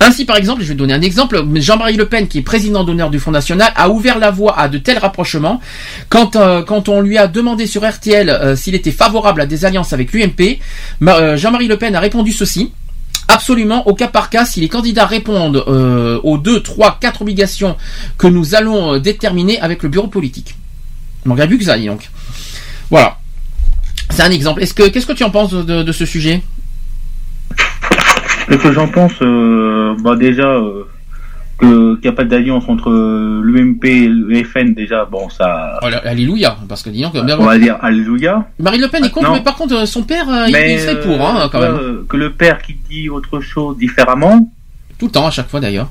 Ainsi, 0.00 0.24
par 0.24 0.36
exemple, 0.36 0.62
je 0.62 0.68
vais 0.68 0.74
donner 0.74 0.94
un 0.94 1.00
exemple, 1.00 1.44
Jean-Marie 1.54 1.96
Le 1.96 2.06
Pen, 2.06 2.26
qui 2.26 2.38
est 2.38 2.42
président 2.42 2.82
d'honneur 2.82 3.10
du 3.10 3.20
Front 3.20 3.30
National, 3.30 3.72
a 3.76 3.88
ouvert 3.88 4.18
la 4.18 4.30
voie 4.30 4.58
à 4.58 4.68
de 4.68 4.78
tels 4.78 4.98
rapprochements. 4.98 5.60
Quand, 6.08 6.34
euh, 6.34 6.62
quand 6.62 6.88
on 6.88 7.00
lui 7.00 7.18
a 7.18 7.28
demandé 7.28 7.66
sur 7.66 7.88
RTL 7.88 8.28
euh, 8.28 8.56
s'il 8.56 8.74
était 8.74 8.90
favorable 8.90 9.40
à 9.40 9.46
des 9.46 9.64
alliances 9.64 9.92
avec 9.92 10.12
l'UMP, 10.12 10.58
euh, 11.06 11.36
Jean-Marie 11.36 11.68
Le 11.68 11.76
Pen 11.76 11.94
a 11.94 12.00
répondu 12.00 12.32
ceci. 12.32 12.72
Absolument, 13.28 13.86
au 13.86 13.94
cas 13.94 14.08
par 14.08 14.28
cas, 14.28 14.44
si 14.44 14.60
les 14.60 14.68
candidats 14.68 15.06
répondent 15.06 15.64
aux 16.22 16.38
deux, 16.38 16.60
trois, 16.60 16.98
quatre 17.00 17.22
obligations 17.22 17.76
que 18.18 18.26
nous 18.26 18.54
allons 18.54 18.98
déterminer 18.98 19.60
avec 19.60 19.82
le 19.82 19.88
bureau 19.88 20.08
politique. 20.08 20.56
Donc, 21.24 21.38
a 21.38 21.46
plus 21.46 21.56
que 21.56 21.64
ça, 21.64 21.78
donc. 21.78 22.10
Voilà. 22.90 23.18
C'est 24.10 24.22
un 24.22 24.30
exemple. 24.30 24.62
Est-ce 24.62 24.74
que, 24.74 24.88
qu'est-ce 24.88 25.06
que 25.06 25.12
tu 25.12 25.24
en 25.24 25.30
penses 25.30 25.52
de 25.52 25.92
ce 25.92 26.04
sujet? 26.04 26.42
Ce 28.50 28.56
que 28.56 28.72
j'en 28.72 28.88
pense, 28.88 29.12
euh, 29.22 29.94
bah 30.02 30.16
déjà, 30.16 30.48
euh, 30.48 30.84
que- 31.58 31.94
qu'il 31.94 32.02
n'y 32.02 32.08
a 32.08 32.12
pas 32.12 32.24
d'alliance 32.24 32.64
entre 32.68 32.90
euh, 32.90 33.40
l'UMP 33.44 33.84
et 33.84 34.08
le 34.08 34.42
FN, 34.44 34.74
déjà, 34.74 35.04
bon, 35.04 35.28
ça. 35.30 35.78
Oh, 35.82 35.86
Alléluia, 36.04 36.56
parce 36.68 36.82
que 36.82 36.90
dis 36.90 37.02
donc. 37.02 37.12
On 37.14 37.44
va 37.44 37.58
dire 37.58 37.78
Alléluia. 37.80 38.44
Marine 38.58 38.80
Le 38.82 38.88
Pen 38.88 39.04
est 39.04 39.10
contre, 39.10 39.28
Non. 39.28 39.34
mais 39.34 39.42
par 39.42 39.56
contre, 39.56 39.86
son 39.86 40.02
père, 40.02 40.26
il- 40.48 40.52
Mais, 40.52 40.74
il 40.74 40.80
serait 40.80 41.00
pour, 41.00 41.20
hein, 41.24 41.48
quand 41.52 41.60
même. 41.60 41.74
euh, 41.74 42.04
Que 42.08 42.16
le 42.16 42.32
père 42.32 42.60
qui 42.62 42.76
dit 42.90 43.08
autre 43.08 43.40
chose 43.40 43.76
différemment. 43.78 44.50
Tout 44.98 45.06
le 45.06 45.12
temps, 45.12 45.26
à 45.26 45.30
chaque 45.30 45.48
fois 45.48 45.60
d'ailleurs. 45.60 45.88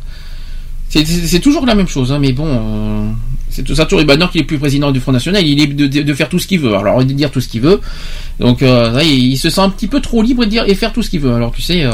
C'est- 0.89 1.39
toujours 1.39 1.65
la 1.65 1.73
même 1.75 1.87
chose, 1.87 2.11
hein, 2.11 2.19
mais 2.19 2.33
bon, 2.33 3.13
c'est 3.51 3.63
tout 3.63 3.75
ça. 3.75 3.85
Toujours, 3.85 4.01
et 4.01 4.05
maintenant 4.05 4.27
qu'il 4.27 4.41
est 4.41 4.45
plus 4.45 4.57
président 4.57 4.91
du 4.91 4.99
Front 4.99 5.11
National, 5.11 5.45
il 5.45 5.51
est 5.51 5.65
libre 5.65 5.75
de, 5.75 5.87
de- 5.87 6.01
de 6.01 6.13
faire 6.13 6.29
tout 6.29 6.39
ce 6.39 6.47
qu'il 6.47 6.59
veut. 6.59 6.73
Alors, 6.75 7.03
de 7.03 7.13
dire 7.13 7.29
tout 7.31 7.41
ce 7.41 7.47
qu'il 7.47 7.61
veut. 7.61 7.79
Donc, 8.39 8.61
euh, 8.63 8.91
là, 8.91 9.03
il, 9.03 9.31
il 9.33 9.37
se 9.37 9.49
sent 9.49 9.61
un 9.61 9.69
petit 9.69 9.87
peu 9.87 9.99
trop 10.01 10.21
libre 10.23 10.45
de 10.45 10.49
dire 10.49 10.63
et 10.67 10.73
faire 10.75 10.91
tout 10.93 11.03
ce 11.03 11.09
qu'il 11.09 11.19
veut. 11.19 11.33
Alors, 11.33 11.51
tu 11.51 11.61
sais. 11.61 11.83
euh, 11.83 11.91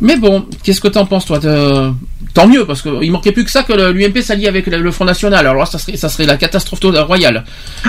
Mais 0.00 0.16
bon, 0.16 0.46
qu'est-ce 0.62 0.80
que 0.80 0.88
t'en 0.88 1.06
penses, 1.06 1.26
toi 1.26 1.38
de- 1.38 1.90
Tant 2.34 2.48
mieux, 2.48 2.64
parce 2.64 2.80
qu'il 2.80 3.12
manquait 3.12 3.32
plus 3.32 3.44
que 3.44 3.50
ça 3.50 3.62
que 3.62 3.74
l'UMP 3.92 4.22
s'allie 4.22 4.48
avec 4.48 4.66
le, 4.66 4.80
le 4.80 4.90
Front 4.90 5.04
National. 5.04 5.46
Alors 5.46 5.54
là, 5.60 5.66
ça 5.66 5.78
serait, 5.78 5.98
ça 5.98 6.08
serait 6.08 6.24
la 6.24 6.38
catastrophe 6.38 6.80
royale. 7.06 7.44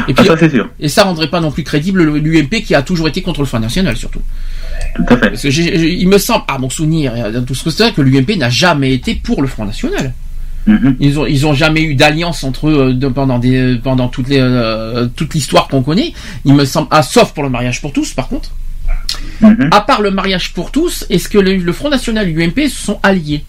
Et 0.10 0.14
puis, 0.14 0.26
Ah, 0.30 0.36
ça, 0.38 0.50
sûr. 0.50 0.70
Et 0.82 0.90
ça 0.90 1.04
rendrait 1.06 1.30
pas 1.30 1.40
non 1.40 1.50
plus 1.50 1.64
crédible 1.64 2.04
le- 2.04 2.18
l'UMP 2.20 2.62
qui 2.62 2.76
a 2.76 2.82
toujours 2.82 3.08
été 3.08 3.22
contre 3.22 3.40
le 3.40 3.46
Front 3.46 3.60
National, 3.62 3.96
surtout. 3.96 4.22
Tout 4.98 5.04
à 5.08 5.18
fait. 5.18 5.30
Parce 5.30 5.42
que 5.44 5.48
il 5.48 6.08
me 6.10 6.18
semble, 6.18 6.44
à 6.50 6.58
mon 6.58 6.70
souvenir, 6.70 7.14
dans 7.32 7.44
tout 7.46 7.56
ce 7.56 7.64
que 7.64 7.70
c'est, 7.70 7.94
que 7.94 8.02
l'UMP 8.02 8.36
n'a 8.38 8.50
jamais 8.50 8.94
été 8.94 9.16
pour 9.16 9.42
le 9.42 9.48
Front 9.48 9.64
National. 9.66 10.14
Mhm. 10.66 10.96
Ils 11.00 11.20
ont, 11.20 11.26
ils 11.26 11.46
ont 11.46 11.54
jamais 11.54 11.82
eu 11.82 11.96
d'alliance 11.96 12.44
entre 12.44 12.70
eux 12.70 12.78
euh, 12.90 12.94
de- 12.94 13.08
pendant 13.10 13.38
des, 13.40 13.78
pendant 13.84 14.08
toutes 14.08 14.30
les, 14.30 14.40
euh, 14.40 15.08
toute 15.16 15.34
l'histoire 15.34 15.68
qu'on 15.68 15.84
connaît. 15.84 16.14
Il 16.46 16.54
me 16.54 16.64
semble, 16.66 16.88
ah, 16.92 17.04
sauf 17.04 17.34
pour 17.34 17.44
le 17.44 17.50
mariage 17.50 17.82
pour 17.82 17.92
tous, 17.92 18.14
par 18.14 18.28
contre. 18.30 18.52
Mhm. 19.42 19.70
À 19.72 19.82
part 19.82 20.02
le 20.02 20.12
mariage 20.12 20.54
pour 20.54 20.72
tous, 20.72 21.06
est-ce 21.10 21.28
que 21.30 21.38
le, 21.38 21.56
le 21.58 21.74
Front 21.74 21.90
National 21.90 22.28
et 22.30 22.32
l'UMP 22.32 22.68
se 22.70 22.82
sont 22.86 23.00
alliés? 23.04 23.44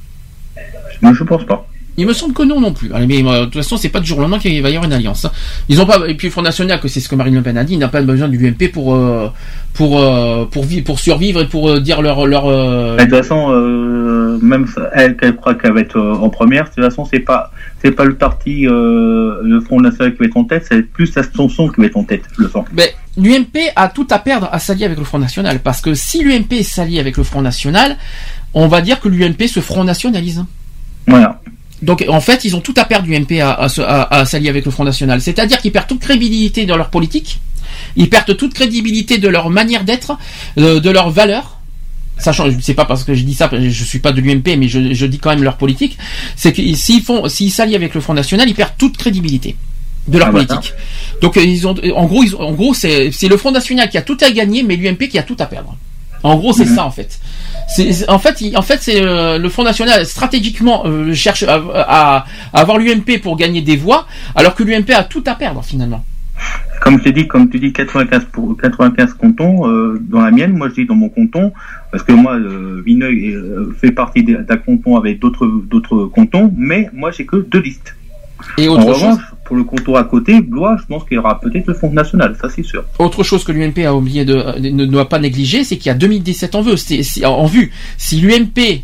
Moi, 1.03 1.13
je 1.15 1.23
pense 1.25 1.45
pas. 1.45 1.67
Il 1.97 2.07
me 2.07 2.13
semble 2.13 2.35
que 2.35 2.43
non 2.43 2.61
non 2.61 2.73
plus. 2.73 2.93
Allez, 2.93 3.07
mais 3.07 3.23
euh, 3.25 3.41
de 3.41 3.45
toute 3.45 3.55
façon, 3.55 3.77
c'est 3.77 3.89
pas 3.89 4.01
du 4.01 4.07
jour 4.07 4.19
au 4.19 4.23
lendemain 4.23 4.39
qu'il 4.39 4.61
va 4.63 4.69
y 4.69 4.73
avoir 4.73 4.85
une 4.85 4.93
alliance. 4.93 5.25
hein. 5.25 5.31
Ils 5.69 5.81
ont 5.81 5.87
pas 5.87 6.01
et 6.09 6.15
puis 6.15 6.27
le 6.29 6.33
Front 6.33 6.43
National, 6.43 6.81
que 6.81 6.89
c'est 6.89 7.01
ce 7.01 7.09
que 7.09 7.15
Marine 7.15 7.35
Le 7.35 7.43
Pen 7.43 7.57
a 7.57 7.63
dit, 7.65 7.75
il 7.75 7.79
n'a 7.79 7.89
pas 7.89 8.03
besoin 8.03 8.29
du 8.29 8.45
UMP 8.49 8.73
pour 8.73 8.95
euh, 8.95 9.29
pour 9.75 10.01
euh, 10.01 10.45
pour 10.47 10.65
vivre, 10.65 10.85
pour 10.85 10.99
survivre 10.99 11.43
et 11.43 11.47
pour 11.47 11.81
dire 11.81 12.03
leur 12.03 12.27
leur. 12.27 12.47
Mais 12.97 13.07
De 13.07 13.11
toute 13.11 13.23
façon, 13.23 13.49
même 14.43 14.67
elle, 14.93 15.17
qu'elle 15.17 15.37
croit 15.37 15.55
qu'elle 15.55 15.73
va 15.73 15.81
être 15.81 16.01
en 16.01 16.29
première, 16.31 16.65
de 16.65 16.71
toute 16.71 16.85
façon, 16.85 17.05
c'est 17.05 17.21
pas, 17.21 17.51
c'est 17.83 17.93
pas 17.93 18.05
le 18.05 18.15
parti, 18.15 18.63
le 18.65 19.61
Front 19.65 19.81
National 19.81 20.13
qui 20.15 20.19
va 20.19 20.27
être 20.27 20.37
en 20.37 20.45
tête, 20.45 20.67
c'est 20.69 20.83
plus 20.83 21.15
la 21.15 21.23
Sanson 21.23 21.69
qui 21.69 21.81
va 21.81 21.87
être 21.87 21.97
en 21.97 22.05
tête, 22.05 22.23
je 22.37 22.43
le 22.43 22.49
sens. 22.49 22.65
Ben, 22.73 22.89
l'UMP 23.17 23.71
a 23.77 23.89
tout 23.89 24.07
à 24.11 24.19
perdre 24.19 24.49
à 24.51 24.59
s'allier 24.59 24.85
avec 24.85 24.99
le 24.99 25.05
Front 25.05 25.19
National, 25.19 25.61
parce 25.61 25.81
que 25.81 25.95
si 25.95 26.23
l'UMP 26.25 26.63
s'allie 26.63 26.99
avec 26.99 27.17
le 27.17 27.23
Front 27.23 27.43
National, 27.43 27.97
on 28.53 28.67
va 28.69 28.81
dire 28.81 29.01
que 29.01 29.09
l'UMP 29.09 29.47
se 29.47 29.61
Front 29.61 29.85
nationalise. 29.85 30.45
Voilà. 31.07 31.41
Donc 31.83 32.05
en 32.09 32.21
fait, 32.21 32.45
ils 32.45 32.55
ont 32.57 32.61
tout 32.61 32.75
à 32.77 32.85
perdre 32.85 33.09
l'UMP 33.09 33.41
à, 33.41 33.53
à, 33.55 33.69
se- 33.69 33.81
à- 33.83 34.03
à 34.05 34.25
s'allier 34.25 34.49
avec 34.49 34.65
le 34.65 34.71
Front 34.71 34.85
National. 34.85 35.21
C'est-à-dire 35.21 35.59
qu'ils 35.61 35.73
perdent 35.73 35.89
toute 35.89 36.01
crédibilité 36.01 36.67
dans 36.67 36.77
leur 36.77 36.91
politique, 36.91 37.41
ils 37.97 38.09
perdent 38.09 38.37
toute 38.37 38.55
crédibilité 38.55 39.19
de 39.19 39.29
leur 39.29 39.51
manière 39.51 39.85
d'être, 39.85 40.17
euh, 40.59 40.81
de 40.81 40.91
leurs 40.91 41.11
valeurs. 41.11 41.59
Sachant, 42.17 42.47
c'est 42.63 42.75
pas 42.75 42.85
parce 42.85 43.03
que 43.03 43.13
je 43.15 43.25
dis 43.25 43.35
ça, 43.35 43.51
je 43.53 43.85
suis 43.85 43.99
pas 43.99 44.13
de 44.13 44.21
l'UMP, 44.21 44.57
mais 44.57 44.69
je, 44.69 44.95
je 44.95 45.07
dis 45.07 45.19
quand 45.19 45.31
même 45.31 45.43
leur 45.43 45.57
politique. 45.57 45.99
C'est 46.37 46.53
que 46.53 46.63
s'ils 46.75 47.03
font, 47.03 47.29
s'ils 47.29 47.51
s'allient 47.51 47.75
avec 47.75 47.93
le 47.93 48.01
Front 48.01 48.15
National, 48.15 48.49
ils 48.49 48.55
perdent 48.55 48.75
toute 48.79 48.97
crédibilité 48.97 49.57
de 50.07 50.19
leur 50.19 50.29
Ah, 50.29 50.31
bah, 50.31 50.45
politique. 50.47 50.73
Donc 51.21 51.37
euh, 51.37 51.43
ils 51.45 51.67
ont, 51.67 51.75
en 51.97 52.07
gros, 52.07 52.23
ils 52.23 52.37
ont- 52.37 52.41
en 52.41 52.53
gros, 52.53 52.73
c'est 52.73 53.11
c'est 53.11 53.27
le 53.27 53.37
Front 53.37 53.51
National 53.51 53.89
qui 53.91 53.99
a 53.99 54.03
tout 54.03 54.17
à 54.21 54.31
gagner, 54.31 54.63
mais 54.63 54.77
l'UMP 54.77 55.09
qui 55.09 55.19
a 55.19 55.25
tout 55.25 55.37
à 55.41 55.47
perdre. 55.47 55.77
En 56.23 56.37
gros, 56.37 56.53
c'est 56.53 56.67
ça 56.67 56.85
en 56.87 56.91
fait. 56.93 57.19
C'est 57.69 58.09
en 58.11 58.19
fait, 58.19 58.41
il- 58.41 58.57
en 58.57 58.63
fait, 58.63 58.79
c'est 58.81 59.03
euh, 59.03 59.39
le 59.39 59.49
Front 59.49 59.65
National 59.65 60.05
stratégiquement 60.07 60.85
euh, 60.87 61.13
cherche 61.15 61.43
à, 61.45 61.55
à- 61.75 62.25
à 62.53 62.61
avoir 62.61 62.79
l'UMP 62.79 63.19
pour 63.23 63.37
gagner 63.37 63.63
des 63.63 63.77
voix, 63.77 64.07
alors 64.35 64.55
que 64.55 64.63
l'UMP 64.63 64.91
a 64.95 65.05
tout 65.05 65.25
à 65.27 65.35
perdre 65.35 65.63
finalement. 65.65 66.05
Comme 66.83 66.99
je 66.99 67.05
t'ai 67.05 67.13
dit, 67.13 67.27
comme 67.29 67.49
tu 67.49 67.59
dis 67.59 67.73
95 67.73 68.27
pour 68.33 68.57
95 68.61 69.15
cantons 69.15 69.67
euh, 69.69 69.99
dans 70.11 70.21
la 70.21 70.31
mienne, 70.31 70.53
moi 70.53 70.69
je 70.69 70.75
dis 70.75 70.85
dans 70.87 70.95
mon 70.97 71.09
canton 71.09 71.53
parce 71.91 72.03
que 72.05 72.13
moi 72.13 72.35
euh, 72.35 72.83
Vineuil 72.85 73.31
euh, 73.35 73.73
fait 73.81 73.93
partie 73.93 74.23
d'un 74.25 74.45
canton 74.57 74.97
avec 74.97 75.19
d'autres 75.21 75.47
d'autres 75.47 76.05
cantons, 76.07 76.53
mais 76.57 76.91
moi 76.93 77.11
j'ai 77.13 77.25
que 77.25 77.37
deux 77.37 77.61
listes. 77.61 77.95
Et 78.59 78.69
en 78.69 78.73
autre 78.75 78.87
revanche, 78.89 79.21
chose, 79.21 79.34
pour 79.45 79.57
le 79.57 79.65
canton 79.65 79.95
à 79.97 80.05
côté, 80.05 80.41
Blois, 80.41 80.77
je 80.81 80.87
pense 80.87 81.05
qu'il 81.05 81.15
y 81.17 81.19
aura 81.19 81.41
peut-être 81.41 81.67
le 81.67 81.75
Front 81.75 81.91
National, 81.93 82.37
ça 82.41 82.49
c'est 82.49 82.63
sûr. 82.63 82.85
autre 82.99 83.23
chose 83.23 83.45
que 83.45 83.53
l'UMP 83.53 83.79
a 83.87 83.95
oublié 83.95 84.25
de 84.25 84.59
ne 84.59 84.85
doit 84.87 85.09
pas 85.09 85.19
négliger, 85.19 85.65
c'est 85.65 85.77
qu'il 85.77 85.87
y 85.87 85.91
a 85.91 85.95
2017 85.95 86.55
en 86.55 86.63
vue. 86.63 86.77
C'est 86.79 87.25
en 87.25 87.47
vue. 87.47 87.73
Si 87.99 88.21
l'UMP 88.21 88.83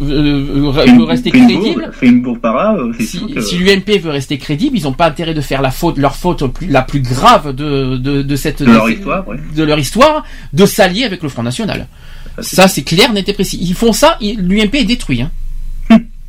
euh, 0.00 0.70
veut 0.96 1.04
rester 1.04 1.30
crédible, 1.30 1.90
bourre- 2.02 2.38
bourre 2.40 2.56
euh, 2.78 2.92
si, 2.98 3.06
sûr 3.06 3.32
que 3.34 3.40
si 3.40 3.56
l'UMP 3.58 4.00
veut 4.02 4.10
rester 4.10 4.38
crédible, 4.38 4.76
ils 4.78 4.84
n'ont 4.84 4.92
pas 4.92 5.06
intérêt 5.06 5.34
de 5.34 5.40
faire 5.40 5.60
la 5.62 5.70
faute, 5.70 5.98
leur 5.98 6.16
faute 6.16 6.46
plus- 6.46 6.66
la 6.66 6.82
plus 6.82 7.00
grave 7.00 7.54
de, 7.54 7.96
de, 7.98 8.22
de 8.22 8.36
cette 8.36 8.62
de 8.62 8.72
leur 8.72 8.88
histoire, 8.90 9.26
ouais. 9.28 9.36
de 9.54 9.62
leur 9.62 9.78
histoire, 9.78 10.24
de 10.52 10.64
s'allier 10.66 11.04
avec 11.04 11.22
le 11.22 11.28
Front 11.28 11.42
National. 11.42 11.86
Ça, 12.40 12.66
c'est 12.68 12.82
clair, 12.82 13.12
net 13.12 13.28
et 13.28 13.34
précis. 13.34 13.58
Ils 13.60 13.74
font 13.74 13.92
ça, 13.92 14.16
l'UMP 14.22 14.74
est 14.76 14.84
détruit. 14.84 15.20
Hein. 15.22 15.30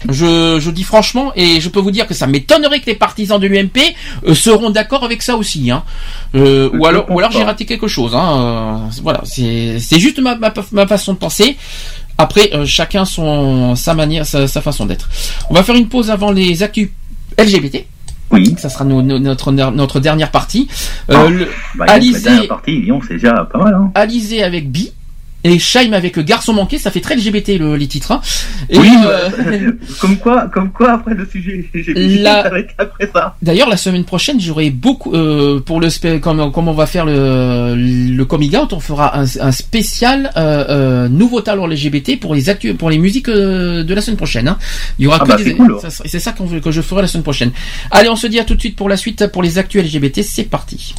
Je, 0.09 0.59
je 0.59 0.72
dis 0.72 0.83
franchement, 0.83 1.32
et 1.35 1.59
je 1.61 1.69
peux 1.69 1.80
vous 1.80 1.91
dire 1.91 2.07
que 2.07 2.14
ça 2.14 2.27
m'étonnerait 2.27 2.80
que 2.80 2.88
les 2.88 2.95
partisans 2.95 3.40
de 3.40 3.48
l'UMP 3.48 3.77
euh, 4.27 4.33
seront 4.33 4.69
d'accord 4.69 5.03
avec 5.03 5.22
ça 5.22 5.35
aussi. 5.35 5.72
Hein. 5.72 5.83
Euh, 6.35 6.69
ou 6.73 6.85
alors, 6.85 7.06
ou 7.09 7.19
alors 7.19 7.32
j'ai 7.32 7.43
raté 7.43 7.65
quelque 7.65 7.88
chose. 7.88 8.14
Hein. 8.15 8.88
Euh, 8.90 9.01
voilà, 9.01 9.22
c'est 9.25 9.99
juste 9.99 10.19
ma, 10.19 10.35
ma, 10.35 10.53
ma 10.72 10.88
façon 10.88 11.14
de 11.14 11.17
penser. 11.17 11.57
Après, 12.17 12.51
euh, 12.53 12.65
chacun 12.65 13.06
son 13.06 13.75
sa 13.75 13.93
manière, 13.93 14.25
sa, 14.25 14.48
sa 14.48 14.61
façon 14.61 14.85
d'être. 14.85 15.09
On 15.49 15.53
va 15.53 15.64
faire 15.64 15.75
une 15.75 15.88
pause 15.88 16.11
avant 16.11 16.32
les 16.32 16.61
actus 16.64 16.90
LGBT. 17.38 17.85
Oui. 18.32 18.56
Ça 18.57 18.69
sera 18.69 18.83
no- 18.85 19.01
no- 19.01 19.19
notre 19.19 19.51
notre 19.51 19.99
dernière 19.99 20.32
partie. 20.32 20.67
Euh, 21.11 21.15
Ah, 21.17 21.30
le- 21.30 21.49
bah, 21.75 21.85
la 21.88 21.93
Alizé, 21.93 22.22
dernière 22.22 22.48
partie, 22.48 22.88
c'est 23.07 23.14
déjà 23.15 23.48
pas 23.51 23.59
mal. 23.59 23.73
Hein. 23.75 23.91
Alizé 23.95 24.43
avec 24.43 24.72
Bi. 24.72 24.91
Et 25.43 25.59
Shaim 25.59 25.91
avec 25.93 26.17
Garçon 26.19 26.53
manqué, 26.53 26.77
ça 26.77 26.89
fait 26.91 27.01
très 27.01 27.15
LGBT 27.15 27.57
le, 27.59 27.75
les 27.75 27.88
titres. 27.88 28.11
hein. 28.13 28.22
Et, 28.69 28.77
oui, 28.80 28.89
euh, 29.05 29.72
comme 29.99 30.17
quoi, 30.17 30.47
comme 30.53 30.72
quoi 30.72 30.93
après 30.93 31.13
le 31.15 31.25
sujet, 31.25 31.65
j'ai 31.73 31.93
La- 32.19 32.45
après 32.77 33.09
ça. 33.13 33.35
D'ailleurs, 33.41 33.67
la 33.69 33.75
semaine 33.77 34.05
prochaine, 34.05 34.39
j'aurai 34.39 34.69
beaucoup 34.69 35.13
euh, 35.13 35.59
pour 35.59 35.81
le 35.81 35.89
spé- 35.89 36.19
comme, 36.19 36.51
comme 36.51 36.67
on 36.69 36.73
va 36.73 36.85
faire 36.85 37.05
le, 37.05 37.75
le 37.75 38.25
coming 38.25 38.55
out, 38.55 38.72
on 38.73 38.80
fera 38.80 39.17
un, 39.19 39.25
un 39.41 39.51
spécial 39.51 40.31
euh, 40.38 40.65
euh, 40.69 41.09
nouveau 41.09 41.41
talent 41.41 41.67
LGBT 41.67 42.19
pour 42.19 42.33
les 42.35 42.49
actu 42.49 42.73
pour 42.73 42.89
les 42.89 42.97
musiques 42.97 43.27
euh, 43.30 43.83
de 43.83 43.93
la 43.93 44.01
semaine 44.01 44.17
prochaine. 44.17 44.47
hein. 44.47 44.57
Il 44.99 45.03
y 45.03 45.07
aura 45.07 45.17
Ah 45.22 45.23
que 45.25 45.30
bah, 45.30 45.38
des- 45.38 45.43
c'est 45.43 45.53
cool. 45.55 45.77
ça 45.81 46.19
ça 46.19 46.31
qu'on 46.31 46.45
veut- 46.45 46.61
que 46.61 46.72
je 46.72 46.81
ferai 46.81 47.01
la 47.01 47.07
semaine 47.07 47.23
prochaine. 47.23 47.51
Allez, 47.91 48.07
on 48.09 48.15
se 48.15 48.27
dit 48.27 48.39
à 48.39 48.45
tout 48.45 48.55
de 48.55 48.59
suite 48.61 48.75
pour 48.77 48.88
la 48.88 48.95
suite 48.97 49.27
pour 49.27 49.43
les 49.43 49.57
actus 49.57 49.83
LGBT. 49.83 50.22
C'est 50.23 50.43
parti. 50.43 50.95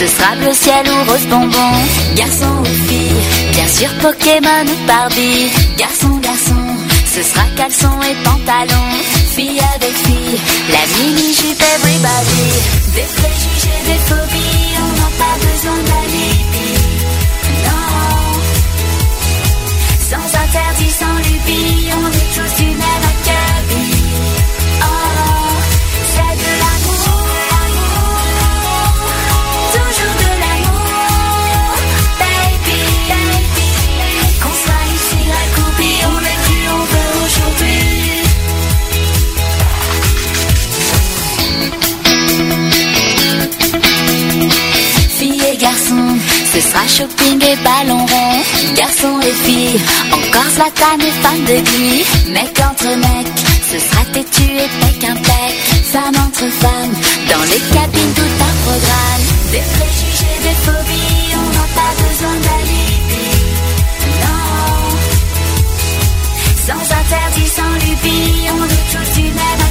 Ce 0.00 0.06
sera 0.06 0.34
bleu 0.36 0.54
ciel 0.54 0.86
ou 0.88 1.10
rose 1.10 1.26
bonbon. 1.28 1.72
Garçon 2.16 2.54
ou 2.60 2.88
fille, 2.88 3.20
bien 3.52 3.68
sûr 3.68 3.90
Pokémon 4.00 4.64
ou 4.64 4.86
Barbie. 4.86 5.50
Garçon, 5.76 6.16
garçon, 6.22 6.62
ce 7.04 7.22
sera 7.22 7.44
caleçon 7.54 8.00
et 8.08 8.16
pantalon. 8.24 8.86
Fille 9.36 9.60
avec 9.76 9.94
fille, 10.06 10.38
la 10.72 10.84
mini 10.96 11.34
jupe 11.34 11.62
everybody. 11.74 12.46
Des 12.94 13.08
préjugés, 13.18 13.80
des 13.88 14.00
phobies, 14.08 14.72
on 14.84 14.90
n'a 15.00 15.10
pas 15.22 15.36
besoin 15.46 15.78
d'aller 15.88 16.09
Ce 46.60 46.68
sera 46.68 46.86
shopping 46.86 47.42
et 47.42 47.56
ballon 47.64 48.04
rond, 48.04 48.42
garçons 48.76 49.18
et 49.22 49.32
filles, 49.44 49.80
encore 50.12 50.50
Zlatan 50.54 50.98
et 51.00 51.10
femme 51.22 51.44
de 51.46 51.56
Guy, 51.58 52.04
mec 52.32 52.60
entre 52.60 52.96
mec, 52.96 53.26
ce 53.64 53.78
sera 53.78 54.04
têtu 54.12 54.42
et 54.42 54.68
pec 54.80 55.04
impec, 55.08 55.54
femme 55.90 56.16
entre 56.16 56.46
femme, 56.60 56.92
dans 57.30 57.44
les 57.44 57.60
cabines 57.72 58.14
tout 58.14 58.34
un 58.48 58.54
programme, 58.66 59.24
des 59.52 59.64
préjugés, 59.72 60.38
des 60.42 60.56
phobies, 60.66 61.32
on 61.34 61.48
n'a 61.56 61.66
pas 61.80 61.92
besoin 62.02 62.36
d'alibi, 62.44 63.24
non, 64.20 64.44
sans 66.66 66.84
interdit, 66.94 67.48
sans 67.56 67.72
lubie, 67.86 68.50
on 68.50 68.64
est 68.66 68.86
tous 68.92 69.10
du 69.18 69.22
même 69.22 69.69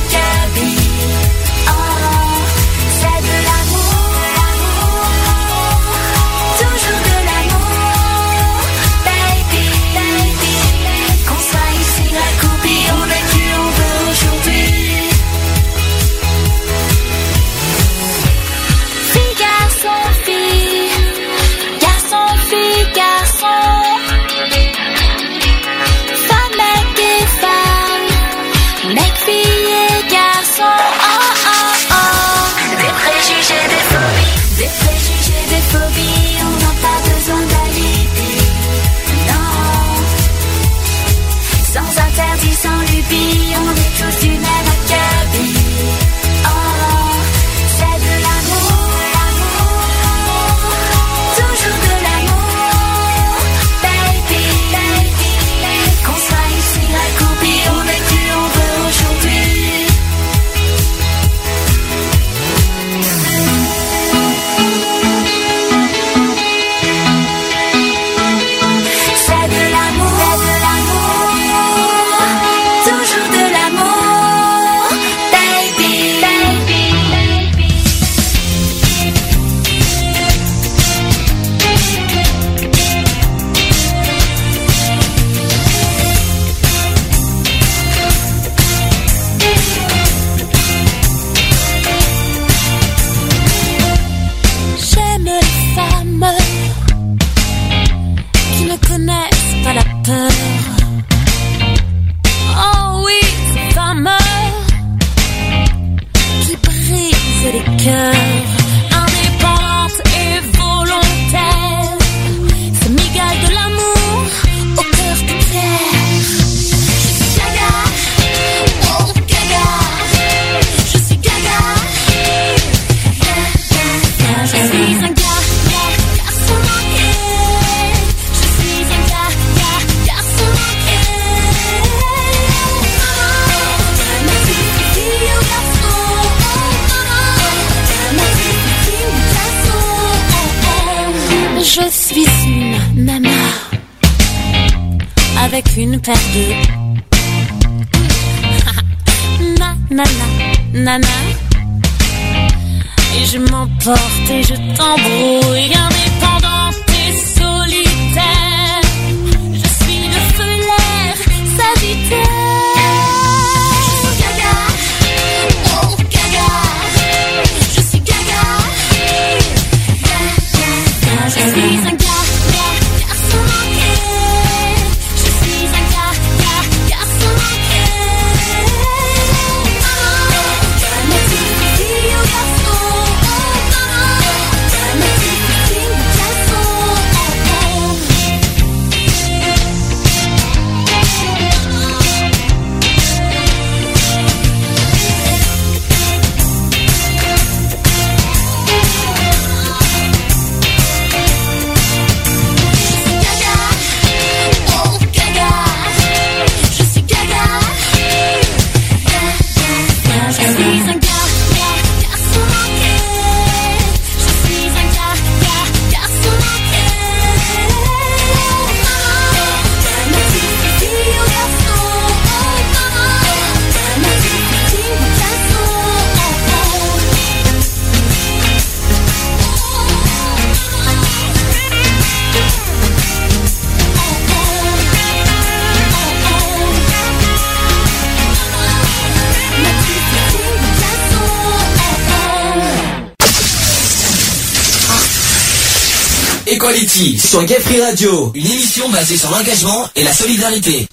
sur 247.30 247.46
Gay 247.46 247.58
Radio, 247.80 248.32
une 248.34 248.44
émission 248.44 248.90
basée 248.90 249.16
sur 249.16 249.30
l'engagement 249.30 249.86
et 249.96 250.04
la 250.04 250.12
solidarité. 250.12 250.88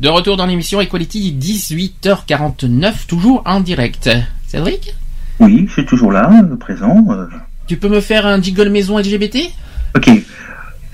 De 0.00 0.08
retour 0.08 0.38
dans 0.38 0.46
l'émission 0.46 0.80
Equality, 0.80 1.36
18h49, 1.38 3.06
toujours 3.06 3.42
en 3.44 3.60
direct. 3.60 4.08
Cédric 4.46 4.94
Oui, 5.38 5.66
je 5.68 5.72
suis 5.74 5.84
toujours 5.84 6.12
là, 6.12 6.30
présent. 6.58 7.04
Euh. 7.10 7.26
Tu 7.66 7.76
peux 7.76 7.90
me 7.90 8.00
faire 8.00 8.24
un 8.26 8.40
jingle 8.40 8.70
maison 8.70 8.96
LGBT 8.98 9.50
Ok. 9.94 10.08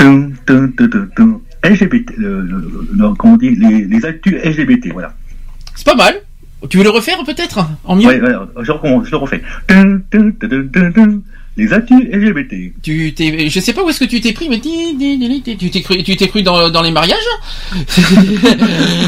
Dun, 0.01 0.31
dun, 0.49 0.69
dun, 0.77 1.41
LGBT, 1.63 2.11
le, 2.17 3.15
comment 3.15 3.35
on 3.35 3.37
dit, 3.37 3.51
les, 3.55 3.85
les 3.85 4.05
actus 4.05 4.35
LGBT, 4.43 4.89
voilà. 4.93 5.15
C'est 5.77 5.87
pas 5.87 5.95
mal. 5.95 6.17
Tu 6.69 6.77
veux 6.77 6.85
le 6.85 6.91
refaire 6.91 7.23
peut-être? 7.25 7.65
En 7.85 7.97
Oui, 7.97 8.07
ouais, 8.07 8.19
je, 8.63 8.65
je, 8.65 9.11
le 9.13 9.17
refais 9.17 9.43
les 11.57 11.73
actus 11.73 11.99
LGBT. 12.11 12.73
Tu 12.83 13.13
t'es, 13.15 13.49
je 13.49 13.61
sais 13.61 13.73
pas 13.73 13.83
où 13.85 13.89
est-ce 13.91 14.01
que 14.01 14.07
tu 14.07 14.21
t'es 14.21 14.33
pris, 14.33 14.49
mais 14.49 14.59
tu 14.61 15.71
t'es 15.71 15.81
cru, 15.83 16.03
tu 16.03 16.17
t'es 16.17 16.29
cru 16.29 16.43
dans, 16.43 16.71
dans 16.71 16.83
les 16.83 16.91
mariages 16.91 17.19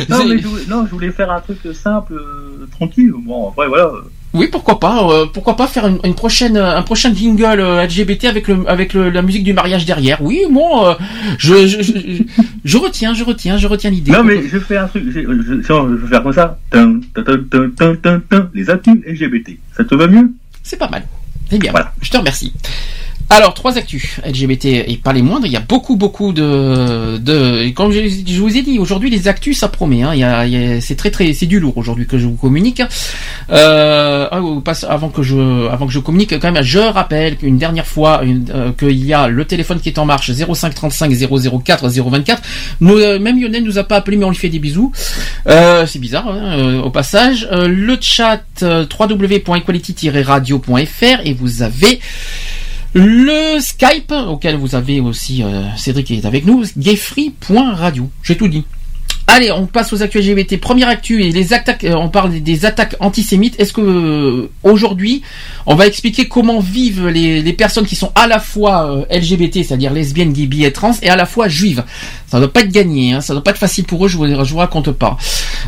Non, 0.09 0.27
mais 0.29 0.39
je 0.39 0.47
voulais, 0.47 0.63
non, 0.69 0.85
je 0.87 0.91
voulais 0.91 1.11
faire 1.11 1.31
un 1.31 1.41
truc 1.41 1.59
simple, 1.75 2.15
euh, 2.15 2.67
tranquille. 2.71 3.13
Bon, 3.25 3.49
après, 3.49 3.69
voilà. 3.69 3.91
Oui, 4.35 4.49
pourquoi 4.51 4.81
pas 4.81 5.09
euh, 5.11 5.27
Pourquoi 5.33 5.55
pas 5.57 5.67
faire 5.69 5.87
une, 5.87 6.01
une 6.05 6.15
prochaine, 6.15 6.57
un 6.57 6.83
prochain 6.83 7.15
jingle 7.15 7.61
euh, 7.61 7.85
LGBT 7.87 8.25
avec 8.25 8.49
le, 8.49 8.69
avec 8.69 8.93
le- 8.93 9.09
la 9.11 9.23
musique 9.23 9.45
du 9.45 9.53
mariage 9.53 9.85
derrière 9.87 10.21
Oui, 10.23 10.41
bon, 10.51 10.87
euh, 10.89 10.95
je, 11.39 11.67
je, 11.69 11.83
je, 11.83 11.93
je- 12.65 12.77
retiens, 12.77 13.15
je 13.15 13.23
retiens, 13.23 13.57
je 13.59 13.69
retiens 13.69 13.91
l'idée. 13.91 14.11
Non, 14.11 14.25
mais 14.25 14.43
je 14.49 14.59
fais 14.59 14.77
un 14.77 14.89
truc, 14.89 15.05
je, 15.07 15.21
je 15.21 15.29
vais 15.95 16.09
faire 16.09 16.23
comme 16.25 16.33
ça. 16.33 16.59
Les 18.55 18.71
actus 18.71 18.95
LGBT. 19.07 19.53
Ça 19.77 19.85
te 19.85 19.95
va 19.95 20.09
mieux? 20.09 20.31
C'est 20.65 20.79
pas 20.79 20.89
mal. 20.89 21.05
C'est 21.51 21.59
bien. 21.59 21.73
Je 22.01 22.11
te 22.11 22.17
remercie. 22.17 22.53
Alors, 23.31 23.55
trois 23.55 23.77
actus 23.79 24.21
LGBT 24.25 24.67
et 24.87 25.01
pas 25.03 25.13
les 25.13 25.23
moindres. 25.23 25.47
Il 25.47 25.53
y 25.53 25.57
a 25.57 25.61
beaucoup, 25.61 25.97
beaucoup 25.97 26.33
de, 26.33 27.17
de, 27.19 27.69
comme 27.71 27.91
je, 27.91 28.39
vous 28.39 28.57
ai 28.57 28.63
dit, 28.63 28.79
aujourd'hui 28.79 29.11
les 29.11 29.27
actus 29.29 29.59
ça 29.59 29.69
promet. 29.69 30.03
Hein. 30.03 30.13
C'est 30.81 30.95
très, 30.97 31.11
très, 31.11 31.33
c'est 31.33 31.47
du 31.47 31.59
lourd 31.59 31.77
aujourd'hui 31.77 32.07
que 32.07 32.19
je 32.19 32.27
vous 32.27 32.37
communique. 32.37 32.83
Euh, 33.51 34.29
ah, 34.31 34.41
avant 34.89 35.09
que 35.09 35.23
je, 35.23 35.69
avant 35.69 35.87
que 35.87 35.93
je 35.93 35.99
communique, 35.99 36.39
quand 36.39 36.53
même, 36.53 36.63
je 36.63 36.79
rappelle 36.79 37.37
qu'une 37.37 37.59
dernière 37.59 37.87
fois 37.87 38.23
une- 38.25 38.47
euh, 38.55 38.71
qu'il 38.73 39.05
y 39.05 39.13
a 39.13 39.27
le 39.29 39.45
téléphone 39.45 39.81
qui 39.81 39.89
est 39.89 39.99
en 39.99 40.05
marche 40.05 40.31
05 40.31 40.75
35 40.75 41.11
004 41.65 41.89
024. 41.89 42.43
Nous, 42.81 42.97
euh, 42.99 43.19
même 43.19 43.41
Lionel 43.41 43.65
nous 43.65 43.79
a 43.79 43.85
pas 43.85 43.97
appelé, 43.97 44.17
mais 44.17 44.25
on 44.27 44.31
lui 44.31 44.37
fait 44.37 44.49
des 44.49 44.59
bisous. 44.61 44.93
C'est 45.47 45.99
bizarre 45.99 46.29
hein, 46.29 46.81
au 46.85 46.91
passage. 46.91 47.49
Le 47.51 47.97
chat 48.01 48.43
www.equality-radio.fr 48.63 51.21
et 51.25 51.33
vous 51.35 51.63
avez 51.63 51.99
le 52.95 53.59
Skype 53.61 54.13
auquel 54.13 54.57
vous 54.57 54.77
avez 54.77 55.01
aussi 55.01 55.43
euh, 55.43 55.65
Cédric 55.77 56.07
qui 56.07 56.15
est 56.15 56.27
avec 56.27 56.47
nous, 56.47 56.65
gayfree.radio. 56.77 58.09
J'ai 58.23 58.37
tout 58.37 58.49
dit. 58.49 58.65
Allez, 59.37 59.51
on 59.51 59.67
passe 59.67 59.93
aux 59.93 60.01
actus 60.01 60.25
LGBT. 60.25 60.61
Première 60.61 60.87
actu 60.87 61.19
les 61.19 61.53
attaques. 61.53 61.83
euh, 61.83 61.95
on 61.95 62.09
parle 62.09 62.41
des 62.41 62.67
attaques 62.67 62.95
antisémites. 63.01 63.59
Est-ce 63.59 63.73
que 63.73 63.81
euh, 63.81 64.49
aujourd'hui, 64.63 65.23
on 65.67 65.75
va 65.75 65.89
expliquer 65.89 66.29
comment 66.29 66.61
vivent 66.61 67.09
les, 67.09 67.53
personnes 67.55 67.85
qui 67.85 67.97
sont 67.97 68.13
à 68.15 68.29
la 68.29 68.39
fois 68.39 68.89
euh, 68.93 69.19
LGBT, 69.19 69.65
c'est-à-dire 69.65 69.93
lesbiennes, 69.93 70.33
gays, 70.33 70.47
bi 70.47 70.65
et 70.65 70.73
trans, 70.73 70.95
et 71.03 71.11
à 71.11 71.17
la 71.17 71.27
fois 71.27 71.49
juives? 71.49 71.83
Ça 72.29 72.39
doit 72.39 72.53
pas 72.53 72.61
être 72.61 72.71
gagné. 72.71 73.15
Hein, 73.15 73.21
ça 73.21 73.33
doit 73.33 73.43
pas 73.43 73.51
être 73.51 73.59
facile 73.59 73.83
pour 73.87 74.05
eux. 74.05 74.09
Je 74.09 74.19
vous, 74.19 74.25
vous 74.25 74.57
raconte 74.57 74.93
pas. 74.93 75.19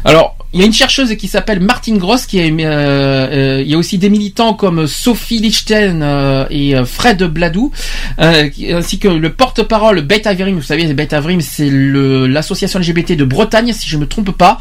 Alors, 0.04 0.36
il 0.52 0.60
y 0.60 0.62
a 0.62 0.66
une 0.66 0.72
chercheuse 0.72 1.16
qui 1.16 1.26
s'appelle 1.26 1.58
Martine 1.58 1.98
Gross, 1.98 2.24
qui 2.24 2.38
est, 2.38 2.48
il 2.48 3.68
y 3.68 3.74
a 3.74 3.78
aussi 3.78 3.98
des 3.98 4.08
militants 4.08 4.54
comme 4.54 4.86
Sophie 4.86 5.38
Lichten 5.38 6.46
et 6.50 6.74
Fred 6.86 7.22
Bladou, 7.24 7.72
ainsi 8.16 8.98
que 8.98 9.08
le 9.08 9.32
porte-parole 9.32 10.02
Beth 10.02 10.26
Averim. 10.26 10.56
Vous 10.56 10.62
savez, 10.62 10.86
Beth 10.94 11.12
Averim, 11.12 11.40
c'est 11.40 11.68
l'association 11.68 12.78
LGBT 12.78 13.12
de 13.12 13.24
Bretagne, 13.24 13.55
si 13.72 13.88
je 13.88 13.96
me 13.96 14.06
trompe 14.06 14.30
pas. 14.30 14.58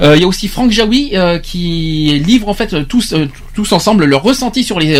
Euh, 0.00 0.16
il 0.16 0.22
y 0.22 0.24
a 0.24 0.28
aussi 0.28 0.48
Franck 0.48 0.70
Jaoui 0.70 1.10
euh, 1.14 1.38
qui 1.38 2.20
livre 2.24 2.48
en 2.48 2.54
fait 2.54 2.86
tous 2.88 3.12
euh, 3.12 3.28
tous 3.54 3.72
ensemble 3.72 4.04
leur 4.04 4.22
ressenti 4.22 4.62
sur 4.62 4.78
les 4.78 4.98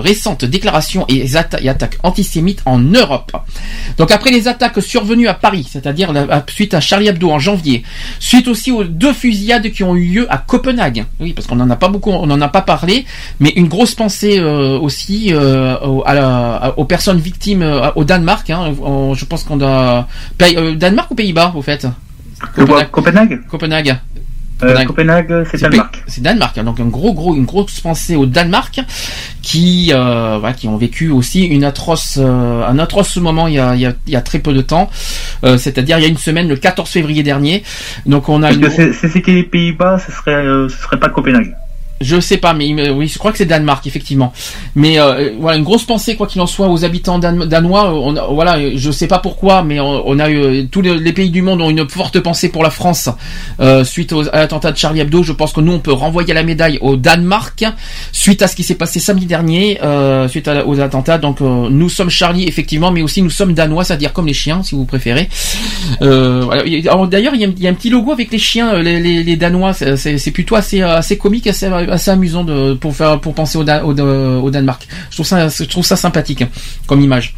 récentes 0.00 0.44
déclarations 0.44 1.06
et, 1.08 1.24
attaques 1.34 1.98
antisémites 2.02 2.60
en 2.66 2.78
Europe. 2.78 3.32
Donc 3.96 4.12
après 4.12 4.30
les 4.30 4.48
attaques 4.48 4.80
survenues 4.82 5.28
à 5.28 5.34
Paris, 5.34 5.66
c'est-à-dire 5.68 6.12
suite 6.48 6.74
à 6.74 6.80
Charlie 6.80 7.08
Hebdo 7.08 7.30
en 7.30 7.38
janvier, 7.38 7.82
suite 8.20 8.48
aussi 8.48 8.70
aux 8.70 8.84
deux 8.84 9.14
fusillades 9.14 9.72
qui 9.72 9.82
ont 9.82 9.96
eu 9.96 10.04
lieu 10.04 10.26
à 10.30 10.38
Copenhague. 10.38 11.06
Oui, 11.20 11.32
parce 11.32 11.48
qu'on 11.48 11.58
en 11.58 11.70
a 11.70 11.76
pas 11.76 11.88
beaucoup, 11.88 12.10
on 12.10 12.30
en 12.30 12.40
a 12.40 12.48
pas 12.48 12.60
parlé, 12.60 13.06
mais 13.40 13.50
une 13.56 13.66
grosse 13.66 13.94
pensée 13.94 14.40
aussi 14.40 15.32
aux 15.34 16.84
personnes 16.84 17.18
victimes 17.18 17.64
au 17.96 18.04
Danemark. 18.04 18.50
hein. 18.50 18.74
Je 19.14 19.24
pense 19.24 19.42
qu'on 19.42 19.60
a 19.64 20.06
Danemark 20.38 21.10
ou 21.10 21.14
Pays-Bas, 21.14 21.54
au 21.56 21.62
fait? 21.62 21.86
Copenhague. 22.54 22.90
Copenhague 22.90 23.40
Copenhague. 23.48 23.96
Euh, 24.62 24.84
Copenhague, 24.86 25.44
c'est 25.50 25.60
Danemark. 25.60 26.02
C'est 26.06 26.22
Danemark, 26.22 26.56
hein, 26.56 26.64
donc 26.64 26.80
un 26.80 26.86
gros, 26.86 27.12
gros, 27.12 27.34
une 27.36 27.44
grosse 27.44 27.78
pensée 27.80 28.16
au 28.16 28.24
Danemark, 28.24 28.80
qui, 29.42 29.90
euh, 29.92 30.38
voilà, 30.40 30.54
qui 30.54 30.66
ont 30.66 30.78
vécu 30.78 31.10
aussi 31.10 31.44
une 31.44 31.62
atroce, 31.62 32.16
euh, 32.18 32.66
un 32.66 32.78
atroce 32.78 33.18
moment 33.18 33.48
il 33.48 33.54
y 33.54 33.58
a, 33.58 33.74
il 33.74 33.82
y 33.82 33.86
a, 33.86 33.92
il 34.06 34.12
y 34.14 34.16
a 34.16 34.22
très 34.22 34.38
peu 34.38 34.54
de 34.54 34.62
temps, 34.62 34.88
euh, 35.44 35.58
c'est-à-dire 35.58 35.98
il 35.98 36.02
y 36.02 36.06
a 36.06 36.08
une 36.08 36.16
semaine, 36.16 36.48
le 36.48 36.56
14 36.56 36.88
février 36.88 37.22
dernier. 37.22 37.64
Donc 38.06 38.30
on 38.30 38.42
a. 38.42 38.46
Parce 38.46 38.54
une- 38.56 38.62
que 38.62 38.70
c'est- 38.70 38.92
c'est 38.94 39.08
c'était 39.10 39.32
les 39.32 39.42
Pays-Bas, 39.42 39.98
ce 39.98 40.10
serait, 40.10 40.32
euh, 40.34 40.70
ce 40.70 40.76
serait 40.78 40.98
pas 40.98 41.10
Copenhague. 41.10 41.54
Je 42.00 42.20
sais 42.20 42.36
pas, 42.36 42.52
mais 42.52 42.90
oui, 42.90 43.08
je 43.08 43.18
crois 43.18 43.32
que 43.32 43.38
c'est 43.38 43.46
Danemark 43.46 43.86
effectivement. 43.86 44.32
Mais 44.74 44.98
euh, 45.00 45.30
voilà, 45.40 45.56
une 45.56 45.64
grosse 45.64 45.84
pensée 45.84 46.14
quoi 46.14 46.26
qu'il 46.26 46.40
en 46.40 46.46
soit 46.46 46.68
aux 46.68 46.84
habitants 46.84 47.18
dan- 47.18 47.46
danois. 47.46 47.90
Voilà, 48.30 48.58
je 48.74 48.90
sais 48.90 49.06
pas 49.06 49.18
pourquoi, 49.18 49.62
mais 49.62 49.80
on, 49.80 50.18
a 50.18 50.30
eu 50.30 50.66
tous 50.68 50.82
les, 50.82 51.12
pays 51.12 51.30
du 51.30 51.42
monde 51.42 51.62
ont 51.62 51.70
une 51.70 51.88
forte 51.88 52.20
pensée 52.20 52.50
pour 52.50 52.62
la 52.62 52.70
France 52.70 53.08
euh, 53.60 53.84
suite 53.84 54.12
aux, 54.12 54.28
à 54.28 54.40
l'attentat 54.40 54.72
de 54.72 54.76
Charlie 54.76 55.00
Hebdo. 55.00 55.22
Je 55.22 55.32
pense 55.32 55.52
que 55.52 55.60
nous 55.60 55.72
on 55.72 55.78
peut 55.78 55.92
renvoyer 55.92 56.34
la 56.34 56.42
médaille 56.42 56.78
au 56.82 56.96
Danemark 56.96 57.64
suite 58.12 58.42
à 58.42 58.48
ce 58.48 58.56
qui 58.56 58.62
s'est 58.62 58.74
passé 58.74 59.00
samedi 59.00 59.26
dernier 59.26 59.80
euh, 59.82 60.28
suite 60.28 60.48
à 60.48 60.66
aux 60.66 60.80
attentats. 60.80 61.18
Donc 61.18 61.40
euh, 61.40 61.68
nous 61.70 61.88
sommes 61.88 62.10
Charlie 62.10 62.46
effectivement, 62.46 62.90
mais 62.90 63.02
aussi 63.02 63.22
nous 63.22 63.30
sommes 63.30 63.54
danois, 63.54 63.84
c'est-à-dire 63.84 64.12
comme 64.12 64.26
les 64.26 64.34
chiens 64.34 64.62
si 64.62 64.74
vous 64.74 64.84
préférez. 64.84 65.28
Euh, 66.02 67.06
D'ailleurs, 67.06 67.34
il 67.34 67.60
y, 67.60 67.66
a, 67.66 67.70
un 67.70 67.74
petit 67.74 67.90
logo 67.90 68.12
avec 68.12 68.30
les 68.30 68.38
chiens, 68.38 68.74
euh, 68.74 68.82
les, 68.82 69.22
les, 69.22 69.36
Danois. 69.36 69.72
C'est- 69.72 70.30
plutôt 70.30 70.56
assez, 70.56 70.82
euh, 70.82 70.96
assez 70.96 71.16
comique, 71.16 71.46
assez, 71.46 71.66
assez 71.90 72.10
amusant 72.10 72.44
pour 72.80 72.94
penser 73.34 73.58
au, 73.58 73.64
Dan- 73.64 73.84
au, 73.84 74.50
Danemark. 74.50 74.86
Je 75.10 75.64
trouve 75.64 75.84
ça, 75.84 75.96
sympathique 75.96 76.42
hein, 76.42 76.48
comme 76.86 77.00
image. 77.00 77.34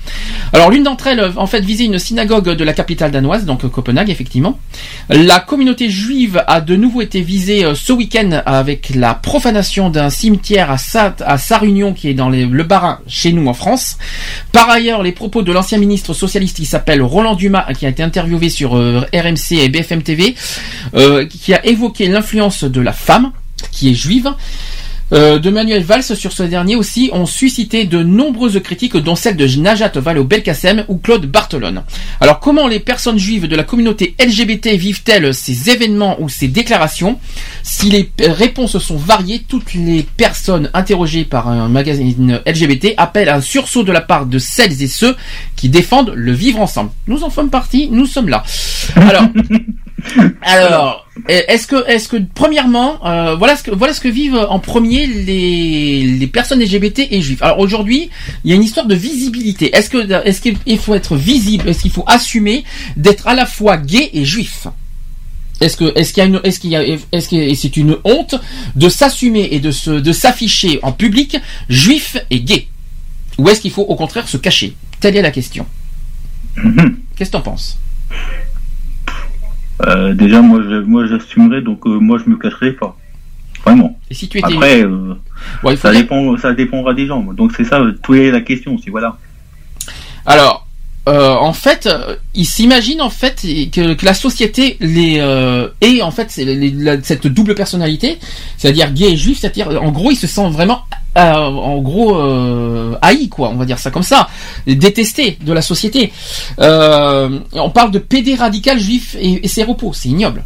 Alors, 0.52 0.70
l'une 0.70 0.84
d'entre 0.84 1.06
elles, 1.08 1.32
en 1.36 1.46
fait, 1.46 1.60
visait 1.60 1.84
une 1.84 1.98
synagogue 1.98 2.50
de 2.50 2.64
la 2.64 2.72
capitale 2.72 3.10
danoise, 3.10 3.44
donc 3.44 3.64
euh, 3.64 3.68
Copenhague, 3.68 4.10
effectivement. 4.10 4.58
La 5.08 5.40
communauté 5.40 5.90
juive 5.90 6.42
a 6.46 6.60
de 6.60 6.76
nouveau 6.76 7.02
été 7.02 7.20
visée 7.20 7.64
euh, 7.64 7.74
ce 7.74 7.92
week-end 7.92 8.42
avec 8.46 8.90
la 8.94 9.14
profanation 9.14 9.90
d'un 9.90 10.10
cimetière 10.10 10.70
à 10.70 10.78
sa, 10.78 11.14
Sarunion, 11.38 11.92
qui 11.94 12.08
est 12.08 12.14
dans 12.14 12.28
le 12.28 12.62
Bas-Rhin, 12.62 13.00
chez 13.06 13.32
nous 13.32 13.46
en 13.46 13.54
France. 13.54 13.96
Par 14.52 14.68
ailleurs, 14.70 15.02
les 15.02 15.12
propos 15.12 15.42
de 15.42 15.52
l'ancien 15.52 15.78
ministre 15.78 16.14
socialiste 16.14 16.56
qui 16.56 16.66
s'appelle 16.66 17.02
Roland 17.02 17.34
Dumas, 17.34 17.66
qui 17.78 17.86
a 17.86 17.88
été 17.88 18.02
interviewé 18.02 18.48
sur 18.48 18.76
euh, 18.76 19.02
RMC 19.14 19.52
et 19.52 19.68
BFM 19.68 20.02
TV, 20.02 20.34
euh, 20.94 21.26
qui 21.26 21.54
a 21.54 21.64
évoqué 21.66 22.08
l'influence 22.08 22.64
de 22.64 22.80
la 22.80 22.92
femme, 22.92 23.32
qui 23.70 23.90
est 23.90 23.94
juive. 23.94 24.32
Euh, 25.10 25.38
de 25.38 25.48
Manuel 25.48 25.82
Valls 25.82 26.02
sur 26.02 26.32
ce 26.32 26.42
dernier 26.42 26.76
aussi 26.76 27.08
ont 27.14 27.24
suscité 27.24 27.86
de 27.86 28.02
nombreuses 28.02 28.60
critiques 28.62 28.96
dont 28.96 29.16
celle 29.16 29.36
de 29.36 29.46
Najat 29.46 29.92
Vallaud-Belkacem 29.94 30.84
ou 30.88 30.96
Claude 30.96 31.24
Barthelone. 31.24 31.82
Alors 32.20 32.40
comment 32.40 32.66
les 32.66 32.78
personnes 32.78 33.18
juives 33.18 33.48
de 33.48 33.56
la 33.56 33.64
communauté 33.64 34.14
LGBT 34.20 34.68
vivent-elles 34.76 35.32
ces 35.32 35.70
événements 35.70 36.20
ou 36.20 36.28
ces 36.28 36.48
déclarations? 36.48 37.18
Si 37.62 37.88
les 37.88 38.10
réponses 38.20 38.78
sont 38.78 38.98
variées, 38.98 39.42
toutes 39.48 39.72
les 39.72 40.02
personnes 40.02 40.70
interrogées 40.74 41.24
par 41.24 41.48
un 41.48 41.68
magazine 41.68 42.40
LGBT 42.46 42.88
appellent 42.98 43.30
un 43.30 43.40
sursaut 43.40 43.84
de 43.84 43.92
la 43.92 44.02
part 44.02 44.26
de 44.26 44.38
celles 44.38 44.82
et 44.82 44.88
ceux 44.88 45.16
qui 45.56 45.70
défendent 45.70 46.12
le 46.14 46.32
vivre 46.32 46.60
ensemble. 46.60 46.90
Nous 47.06 47.24
en 47.24 47.30
sommes 47.30 47.50
partis, 47.50 47.88
nous 47.90 48.06
sommes 48.06 48.28
là. 48.28 48.44
Alors, 48.94 49.24
alors, 50.42 51.06
est-ce 51.28 51.66
que, 51.66 51.88
est-ce 51.88 52.08
que, 52.08 52.16
premièrement, 52.34 53.04
euh, 53.06 53.34
voilà 53.36 53.56
ce 53.56 53.62
que, 53.62 53.70
voilà 53.70 53.92
ce 53.92 54.00
que 54.00 54.08
vivent 54.08 54.46
en 54.48 54.58
premier 54.58 55.06
les, 55.06 56.06
les 56.06 56.26
personnes 56.26 56.60
LGBT 56.60 57.08
et 57.10 57.20
juifs. 57.20 57.42
Alors 57.42 57.58
aujourd'hui, 57.58 58.10
il 58.44 58.50
y 58.50 58.52
a 58.52 58.56
une 58.56 58.62
histoire 58.62 58.86
de 58.86 58.94
visibilité. 58.94 59.74
Est-ce 59.76 59.90
que, 59.90 60.10
est-ce 60.26 60.40
qu'il 60.40 60.78
faut 60.78 60.94
être 60.94 61.16
visible? 61.16 61.68
Est-ce 61.68 61.82
qu'il 61.82 61.90
faut 61.90 62.04
assumer 62.06 62.64
d'être 62.96 63.26
à 63.26 63.34
la 63.34 63.46
fois 63.46 63.76
gay 63.76 64.10
et 64.12 64.24
juif? 64.24 64.68
Est-ce 65.60 65.76
que, 65.76 65.98
est-ce 65.98 66.12
qu'il 66.12 66.22
y 66.22 66.26
a 66.26 66.28
une, 66.28 66.40
est-ce 66.44 66.60
qu'il 66.60 66.70
y 66.70 66.76
a, 66.76 66.82
est-ce 66.84 67.28
que 67.28 67.54
c'est 67.54 67.76
une 67.76 67.96
honte 68.04 68.36
de 68.76 68.88
s'assumer 68.88 69.48
et 69.50 69.58
de 69.58 69.72
se, 69.72 69.90
de 69.90 70.12
s'afficher 70.12 70.78
en 70.82 70.92
public 70.92 71.36
juif 71.68 72.16
et 72.30 72.40
gay? 72.40 72.68
Ou 73.38 73.48
est-ce 73.48 73.60
qu'il 73.60 73.72
faut 73.72 73.82
au 73.82 73.96
contraire 73.96 74.28
se 74.28 74.36
cacher? 74.36 74.74
Telle 75.00 75.16
est 75.16 75.22
la 75.22 75.30
question. 75.32 75.66
Qu'est-ce 77.16 77.30
que 77.30 77.36
t'en 77.36 77.40
penses? 77.40 77.78
Euh, 79.86 80.14
déjà, 80.14 80.40
moi, 80.42 80.60
je, 80.62 80.76
moi, 80.80 81.06
j'assumerai, 81.06 81.60
donc 81.62 81.86
euh, 81.86 81.98
moi, 81.98 82.18
je 82.24 82.28
me 82.30 82.36
cacherai 82.36 82.72
pas. 82.72 82.96
Vraiment. 83.64 83.98
Et 84.10 84.14
si 84.14 84.28
tu 84.28 84.38
étais- 84.38 84.54
Après, 84.54 84.82
euh, 84.84 85.14
ça 85.76 85.90
dire- 85.92 86.02
dépend, 86.02 86.36
ça 86.36 86.52
dépendra 86.52 86.94
des 86.94 87.06
gens. 87.06 87.20
Donc 87.32 87.52
c'est 87.56 87.64
ça, 87.64 87.82
tout 88.02 88.14
est 88.14 88.30
la 88.30 88.40
question. 88.40 88.78
C'est 88.78 88.90
voilà. 88.90 89.16
Alors, 90.26 90.67
euh, 91.08 91.34
en 91.34 91.54
fait, 91.54 91.86
euh, 91.86 92.16
il 92.34 92.44
s'imagine 92.44 93.00
en 93.00 93.08
fait 93.08 93.46
que, 93.72 94.04
la 94.04 94.12
société 94.12 94.76
les 94.80 95.16
euh, 95.20 95.68
en 96.02 96.10
fait 96.10 96.30
cette 97.02 97.26
double 97.26 97.54
personnalité, 97.54 98.18
c'est-à-dire 98.58 98.92
gay 98.92 99.12
et 99.12 99.16
juif, 99.16 99.38
c'est-à-dire 99.40 99.82
en 99.82 99.90
gros 99.90 100.10
ils 100.10 100.16
se 100.16 100.26
sentent 100.26 100.52
vraiment 100.52 100.82
euh, 101.16 101.32
en 101.32 101.78
gros 101.78 102.14
haïs 103.00 103.28
quoi, 103.30 103.48
on 103.48 103.56
va 103.56 103.64
dire 103.64 103.78
ça 103.78 103.90
comme 103.90 104.02
ça, 104.02 104.28
détestés 104.66 105.38
de 105.40 105.52
la 105.52 105.62
société. 105.62 106.12
On 106.58 107.70
parle 107.72 107.90
de 107.90 107.98
pédé 107.98 108.34
radical 108.34 108.78
juif 108.78 109.16
et, 109.18 109.48
ses 109.48 109.64
repos, 109.64 109.92
c'est 109.94 110.10
ignoble. 110.10 110.44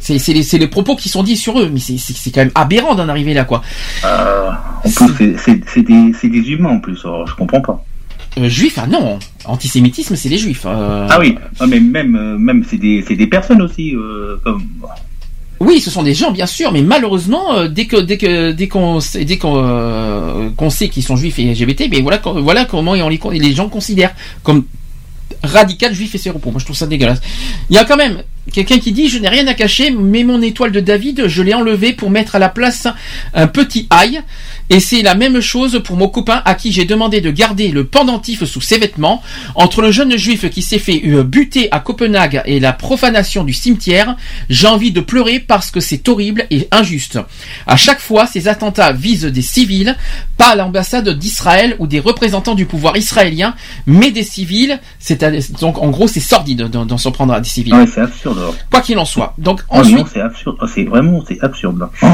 C'est 0.00 0.58
les, 0.58 0.66
propos 0.66 0.96
qui 0.96 1.08
sont 1.08 1.22
dits 1.22 1.36
sur 1.36 1.60
eux, 1.60 1.70
mais 1.72 1.78
c'est 1.78 2.30
quand 2.32 2.40
même 2.40 2.50
aberrant 2.56 2.96
d'en 2.96 3.08
arriver 3.08 3.34
là 3.34 3.44
quoi. 3.44 3.62
Euh, 4.04 4.50
c'est 4.84 6.28
des 6.28 6.50
humains 6.50 6.70
en 6.70 6.80
plus, 6.80 6.98
alors 7.04 7.24
je 7.28 7.36
comprends 7.36 7.60
pas. 7.60 7.84
Euh, 8.38 8.48
juifs, 8.48 8.78
ah 8.78 8.86
non, 8.86 9.18
antisémitisme 9.44 10.16
c'est 10.16 10.28
les 10.30 10.38
juifs. 10.38 10.64
euh. 10.66 11.06
Ah 11.10 11.18
oui, 11.20 11.36
ah, 11.60 11.66
mais 11.66 11.80
même, 11.80 12.16
euh, 12.16 12.38
même 12.38 12.64
c'est 12.68 12.78
des, 12.78 13.04
c'est 13.06 13.16
des 13.16 13.26
personnes 13.26 13.60
aussi, 13.60 13.94
euh, 13.94 14.36
comme. 14.42 14.62
Oui, 15.60 15.80
ce 15.80 15.90
sont 15.90 16.02
des 16.02 16.14
gens 16.14 16.32
bien 16.32 16.46
sûr, 16.46 16.72
mais 16.72 16.82
malheureusement 16.82 17.66
dès 17.68 17.84
que 17.86 17.98
dès 18.00 18.16
que 18.16 18.50
dès 18.52 18.66
qu'on 18.68 18.98
sait- 19.00 19.24
dès 19.24 19.36
qu'on 19.38 20.70
sait 20.70 20.88
qu'ils 20.88 21.04
sont 21.04 21.14
juifs 21.16 21.38
et 21.38 21.44
LGBT, 21.44 21.88
mais 21.90 22.00
voilà 22.00 22.18
co- 22.18 22.42
voilà 22.42 22.64
comment 22.64 22.92
on 22.92 23.08
les, 23.08 23.20
les 23.38 23.52
gens 23.52 23.68
considèrent 23.68 24.14
comme 24.42 24.64
radical 25.44 25.94
juif 25.94 26.14
et 26.14 26.18
séropos. 26.18 26.50
Moi 26.50 26.58
je 26.58 26.64
trouve 26.64 26.76
ça 26.76 26.86
dégueulasse. 26.88 27.20
Il 27.70 27.76
y 27.76 27.78
a 27.78 27.84
quand 27.84 27.96
même 27.96 28.22
quelqu'un 28.50 28.78
qui 28.78 28.92
dit 28.92 29.08
je 29.08 29.18
n'ai 29.18 29.28
rien 29.28 29.46
à 29.46 29.54
cacher, 29.54 29.90
mais 29.90 30.24
mon 30.24 30.42
étoile 30.42 30.72
de 30.72 30.80
David, 30.80 31.28
je 31.28 31.42
l'ai 31.42 31.54
enlevée 31.54 31.92
pour 31.92 32.10
mettre 32.10 32.36
à 32.36 32.38
la 32.38 32.48
place 32.48 32.86
un 33.34 33.46
petit 33.46 33.86
ail. 33.90 34.22
Et 34.70 34.80
c'est 34.80 35.02
la 35.02 35.14
même 35.14 35.40
chose 35.40 35.82
pour 35.84 35.96
mon 35.96 36.08
copain 36.08 36.40
à 36.44 36.54
qui 36.54 36.72
j'ai 36.72 36.84
demandé 36.84 37.20
de 37.20 37.30
garder 37.30 37.68
le 37.68 37.84
pendentif 37.84 38.44
sous 38.44 38.60
ses 38.60 38.78
vêtements. 38.78 39.22
Entre 39.54 39.82
le 39.82 39.90
jeune 39.90 40.16
juif 40.16 40.48
qui 40.48 40.62
s'est 40.62 40.78
fait 40.78 41.02
euh, 41.04 41.24
buter 41.24 41.68
à 41.72 41.80
Copenhague 41.80 42.42
et 42.46 42.58
la 42.58 42.72
profanation 42.72 43.44
du 43.44 43.52
cimetière, 43.52 44.16
j'ai 44.48 44.68
envie 44.68 44.90
de 44.90 45.00
pleurer 45.00 45.40
parce 45.40 45.70
que 45.70 45.80
c'est 45.80 46.08
horrible 46.08 46.46
et 46.50 46.68
injuste. 46.70 47.18
À 47.66 47.76
chaque 47.76 48.00
fois, 48.00 48.26
ces 48.26 48.48
attentats 48.48 48.92
visent 48.92 49.24
des 49.24 49.42
civils, 49.42 49.96
pas 50.38 50.54
l'ambassade 50.54 51.08
d'Israël 51.18 51.76
ou 51.78 51.86
des 51.86 52.00
représentants 52.00 52.54
du 52.54 52.64
pouvoir 52.64 52.96
israélien, 52.96 53.54
mais 53.86 54.10
des 54.10 54.22
civils. 54.24 54.80
C'est 54.98 55.22
donc 55.60 55.82
en 55.82 55.90
gros 55.90 56.08
c'est 56.08 56.20
sordide 56.20 56.62
d'en 56.62 56.98
s'en 56.98 57.12
prendre 57.12 57.34
à 57.34 57.40
des 57.40 57.48
civils. 57.48 57.74
Quoi 58.70 58.80
qu'il 58.80 58.98
en 58.98 59.04
soit. 59.04 59.34
Donc 59.38 59.60
Ah 59.70 59.80
ensuite. 59.80 60.06
c'est 60.12 60.20
absurde. 60.20 60.56
Ah, 60.60 60.66
c'est 60.72 60.84
vraiment, 60.84 61.22
c'est 61.26 61.40
absurde. 61.42 61.88
Oh. 62.02 62.06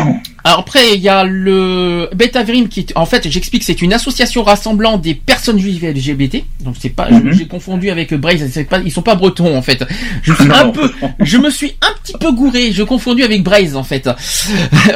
Alors 0.45 0.61
après, 0.61 0.95
il 0.95 1.01
y 1.01 1.09
a 1.09 1.25
le 1.25 2.09
Betavrim 2.15 2.69
qui, 2.69 2.81
est- 2.81 2.93
en 2.97 3.07
fait, 3.07 3.29
j'explique, 3.29 3.63
c'est 3.65 3.83
une 3.83 3.93
association 3.93 4.43
rassemblant 4.43 4.97
des 4.99 5.15
personnes 5.15 5.59
juives 5.59 5.85
et 5.85 5.93
LGBT. 5.93 6.45
Donc 6.61 6.77
c'est 6.81 6.89
pas, 6.91 7.11
Mhm. 7.11 7.33
j'ai 7.33 7.47
confondu 7.47 7.91
avec 7.91 8.15
Braise. 8.15 8.49
C'est 8.53 8.65
pas, 8.65 8.79
ils 8.79 8.93
sont 8.93 9.03
pas 9.03 9.15
bretons 9.15 9.57
en 9.57 9.63
fait. 9.63 9.85
Je 10.23 10.33
me 10.33 10.37
suis 10.41 10.53
un 10.53 10.69
peu, 10.71 10.91
je 11.21 11.37
me 11.39 11.51
suis 11.51 11.73
un 11.83 11.93
petit 12.03 12.15
peu 12.19 12.33
gouré. 12.33 12.73
Je 12.73 12.83
confondu 12.83 13.23
avec 13.25 13.43
Braise 13.43 13.77
en 13.77 13.85
fait. 13.85 14.09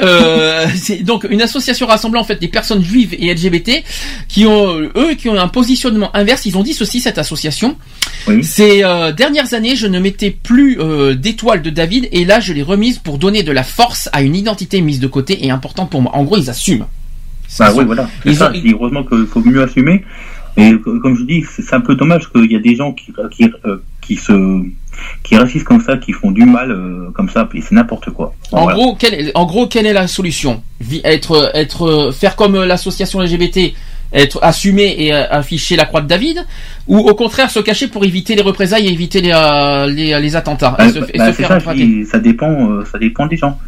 Euh, 0.03 0.67
c'est 0.77 1.03
donc 1.03 1.27
une 1.29 1.43
association 1.43 1.87
rassemblant 1.87 2.21
en 2.21 2.25
fait 2.25 2.37
des 2.41 2.49
personnes 2.49 2.83
juives 2.83 3.15
et 3.19 3.33
LGBT 3.33 3.83
qui 4.29 4.47
ont, 4.47 4.79
eux, 4.81 5.15
qui 5.19 5.29
ont 5.29 5.39
un 5.39 5.49
positionnement 5.49 6.15
inverse. 6.17 6.47
Ils 6.47 6.57
ont 6.57 6.63
dit 6.63 6.73
ceci 6.75 7.01
cette 7.01 7.19
association. 7.19 7.77
Ces 8.43 8.83
euh, 8.85 9.13
dernières 9.13 9.53
années, 9.55 9.77
je 9.77 9.87
ne 9.87 9.99
mettais 9.99 10.31
plus 10.31 10.79
euh, 10.81 11.12
d'étoile 11.15 11.63
de 11.63 11.71
David 11.71 12.09
et 12.13 12.25
là, 12.25 12.41
je 12.41 12.53
l'ai 12.53 12.63
remise 12.63 12.99
pour 12.99 13.19
donner 13.19 13.43
de 13.43 13.53
la 13.53 13.63
force 13.65 14.09
à 14.13 14.23
une 14.23 14.35
identité 14.37 14.81
mise 14.81 15.01
de 15.01 15.07
côté 15.07 15.45
et 15.47 15.51
importante 15.51 15.91
pour 15.91 16.03
moi. 16.03 16.13
En 16.15 16.25
gros, 16.25 16.37
ils 16.37 16.51
assument. 16.51 16.87
Bah 17.59 17.71
Ils 17.73 17.79
oui, 17.79 17.85
voilà. 17.85 18.09
Ils 18.25 18.37
ça, 18.37 18.51
ont- 18.51 18.63
heureusement 18.73 19.05
qu'il 19.05 19.27
faut 19.27 19.41
mieux 19.41 19.63
assumer. 19.63 20.05
Et 20.57 20.73
co- 20.85 20.99
comme 21.01 21.17
je 21.17 21.25
dis, 21.25 21.45
c'est 21.57 21.75
un 21.75 21.81
peu 21.81 21.95
dommage 21.95 22.29
qu'il 22.31 22.51
y 22.51 22.57
a 22.57 22.59
des 22.59 22.75
gens 22.77 22.93
qui, 22.93 23.13
qui, 23.31 23.51
euh, 23.65 23.79
qui 24.03 24.17
se 24.17 24.63
qui 25.25 25.37
réagissent 25.37 25.65
comme 25.65 25.81
ça, 25.81 25.97
qui 25.97 26.13
font 26.13 26.31
du 26.31 26.45
mal 26.45 26.71
euh, 26.71 27.11
comme 27.15 27.31
ça, 27.31 27.47
puis 27.47 27.63
c'est 27.67 27.75
n'importe 27.75 28.11
quoi. 28.11 28.35
Bon, 28.51 28.59
En 28.59 28.63
voilà. 28.65 28.77
gros, 28.79 28.95
quelle 28.95 29.15
est, 29.15 29.33
en 29.35 29.47
gros, 29.47 29.67
quelle 29.67 29.87
est 29.87 29.95
la 29.95 30.07
solution? 30.07 30.63
Être, 31.05 31.51
être, 31.55 31.83
euh, 31.89 32.13
faire 32.13 32.37
comme 32.37 32.55
euh, 32.57 32.67
l'association 32.67 33.21
LGBT, 33.23 33.73
être 34.13 34.39
assumé 34.43 34.95
et 34.99 35.13
euh, 35.13 35.29
afficher 35.31 35.77
la 35.77 35.85
croix 35.85 36.01
de 36.01 36.09
David, 36.09 36.45
ou 36.87 36.99
au 36.99 37.15
contraire 37.15 37.51
se 37.51 37.61
cacher 37.61 37.89
pour 37.89 38.05
éviter 38.05 38.35
les 38.35 38.43
représailles 38.43 38.87
et 38.87 38.93
éviter 38.93 39.21
les, 39.21 39.33
euh, 39.33 39.87
les, 39.87 40.19
les 40.21 40.37
attentats 40.37 40.77
et 40.79 40.83
Bah, 40.83 40.89
se, 40.91 40.99
et 40.99 41.19
se 41.19 41.25
c'est 41.25 41.33
faire 41.33 41.61
ça, 41.61 41.75
dis, 41.75 42.05
dépend, 42.23 42.71
euh, 42.71 42.85
ça 42.85 42.99
dépend 42.99 43.27
des 43.27 43.37
gens. 43.37 43.59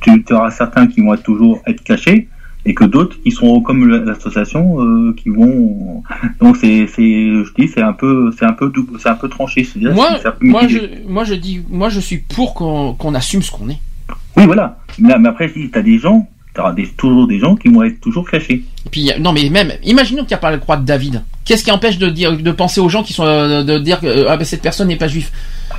Tu, 0.00 0.24
tu 0.24 0.32
auras 0.32 0.50
certains 0.50 0.86
qui 0.86 1.00
vont 1.00 1.16
toujours 1.16 1.60
être 1.66 1.82
cachés 1.82 2.28
et 2.64 2.74
que 2.74 2.84
d'autres 2.84 3.16
qui 3.22 3.30
sont 3.32 3.60
comme 3.60 3.88
l'association 3.88 4.80
euh, 4.80 5.14
qui 5.16 5.30
vont. 5.30 6.02
Donc 6.40 6.56
c'est, 6.56 6.86
c'est, 6.86 7.02
je 7.02 7.54
dis, 7.58 7.68
c'est 7.68 7.82
un 7.82 7.92
peu, 7.92 8.30
c'est 8.38 8.44
un 8.44 8.52
peu 8.52 8.70
double, 8.70 8.98
c'est 9.00 9.08
un 9.08 9.16
peu 9.16 9.28
tranché. 9.28 9.66
Moi, 9.76 10.18
peu 10.22 10.46
moi, 10.46 10.68
je, 10.68 10.78
moi, 11.08 11.24
je 11.24 11.34
dis, 11.34 11.60
moi, 11.68 11.88
je 11.88 12.00
suis 12.00 12.18
pour 12.18 12.54
qu'on 12.54 12.94
qu'on 12.94 13.14
assume 13.14 13.42
ce 13.42 13.50
qu'on 13.50 13.68
est. 13.68 13.78
Oui, 14.36 14.46
voilà. 14.46 14.78
Mais, 14.98 15.18
mais 15.18 15.28
après, 15.28 15.48
je 15.48 15.54
dis, 15.54 15.70
t'as 15.70 15.82
des 15.82 15.98
gens, 15.98 16.28
t'auras 16.54 16.72
des, 16.72 16.86
toujours 16.86 17.26
des 17.26 17.40
gens 17.40 17.56
qui 17.56 17.68
vont 17.68 17.82
être 17.82 18.00
toujours 18.00 18.30
cachés. 18.30 18.62
Puis 18.92 19.10
euh, 19.10 19.14
non 19.18 19.32
mais 19.32 19.48
même 19.50 19.72
imaginons 19.82 20.22
qu'il 20.22 20.28
n'y 20.28 20.34
a 20.34 20.38
pas 20.38 20.50
la 20.52 20.58
croix 20.58 20.76
de 20.76 20.84
David. 20.84 21.22
Qu'est-ce 21.44 21.64
qui 21.64 21.72
empêche 21.72 21.98
de 21.98 22.08
dire 22.08 22.36
de 22.36 22.52
penser 22.52 22.80
aux 22.80 22.88
gens 22.88 23.02
qui 23.02 23.12
sont 23.12 23.24
euh, 23.26 23.64
de 23.64 23.78
dire 23.78 23.98
que 24.00 24.06
euh, 24.06 24.26
ah 24.30 24.36
ben 24.36 24.44
cette 24.44 24.62
personne 24.62 24.86
n'est 24.88 24.96
pas 24.96 25.08
juif. 25.08 25.32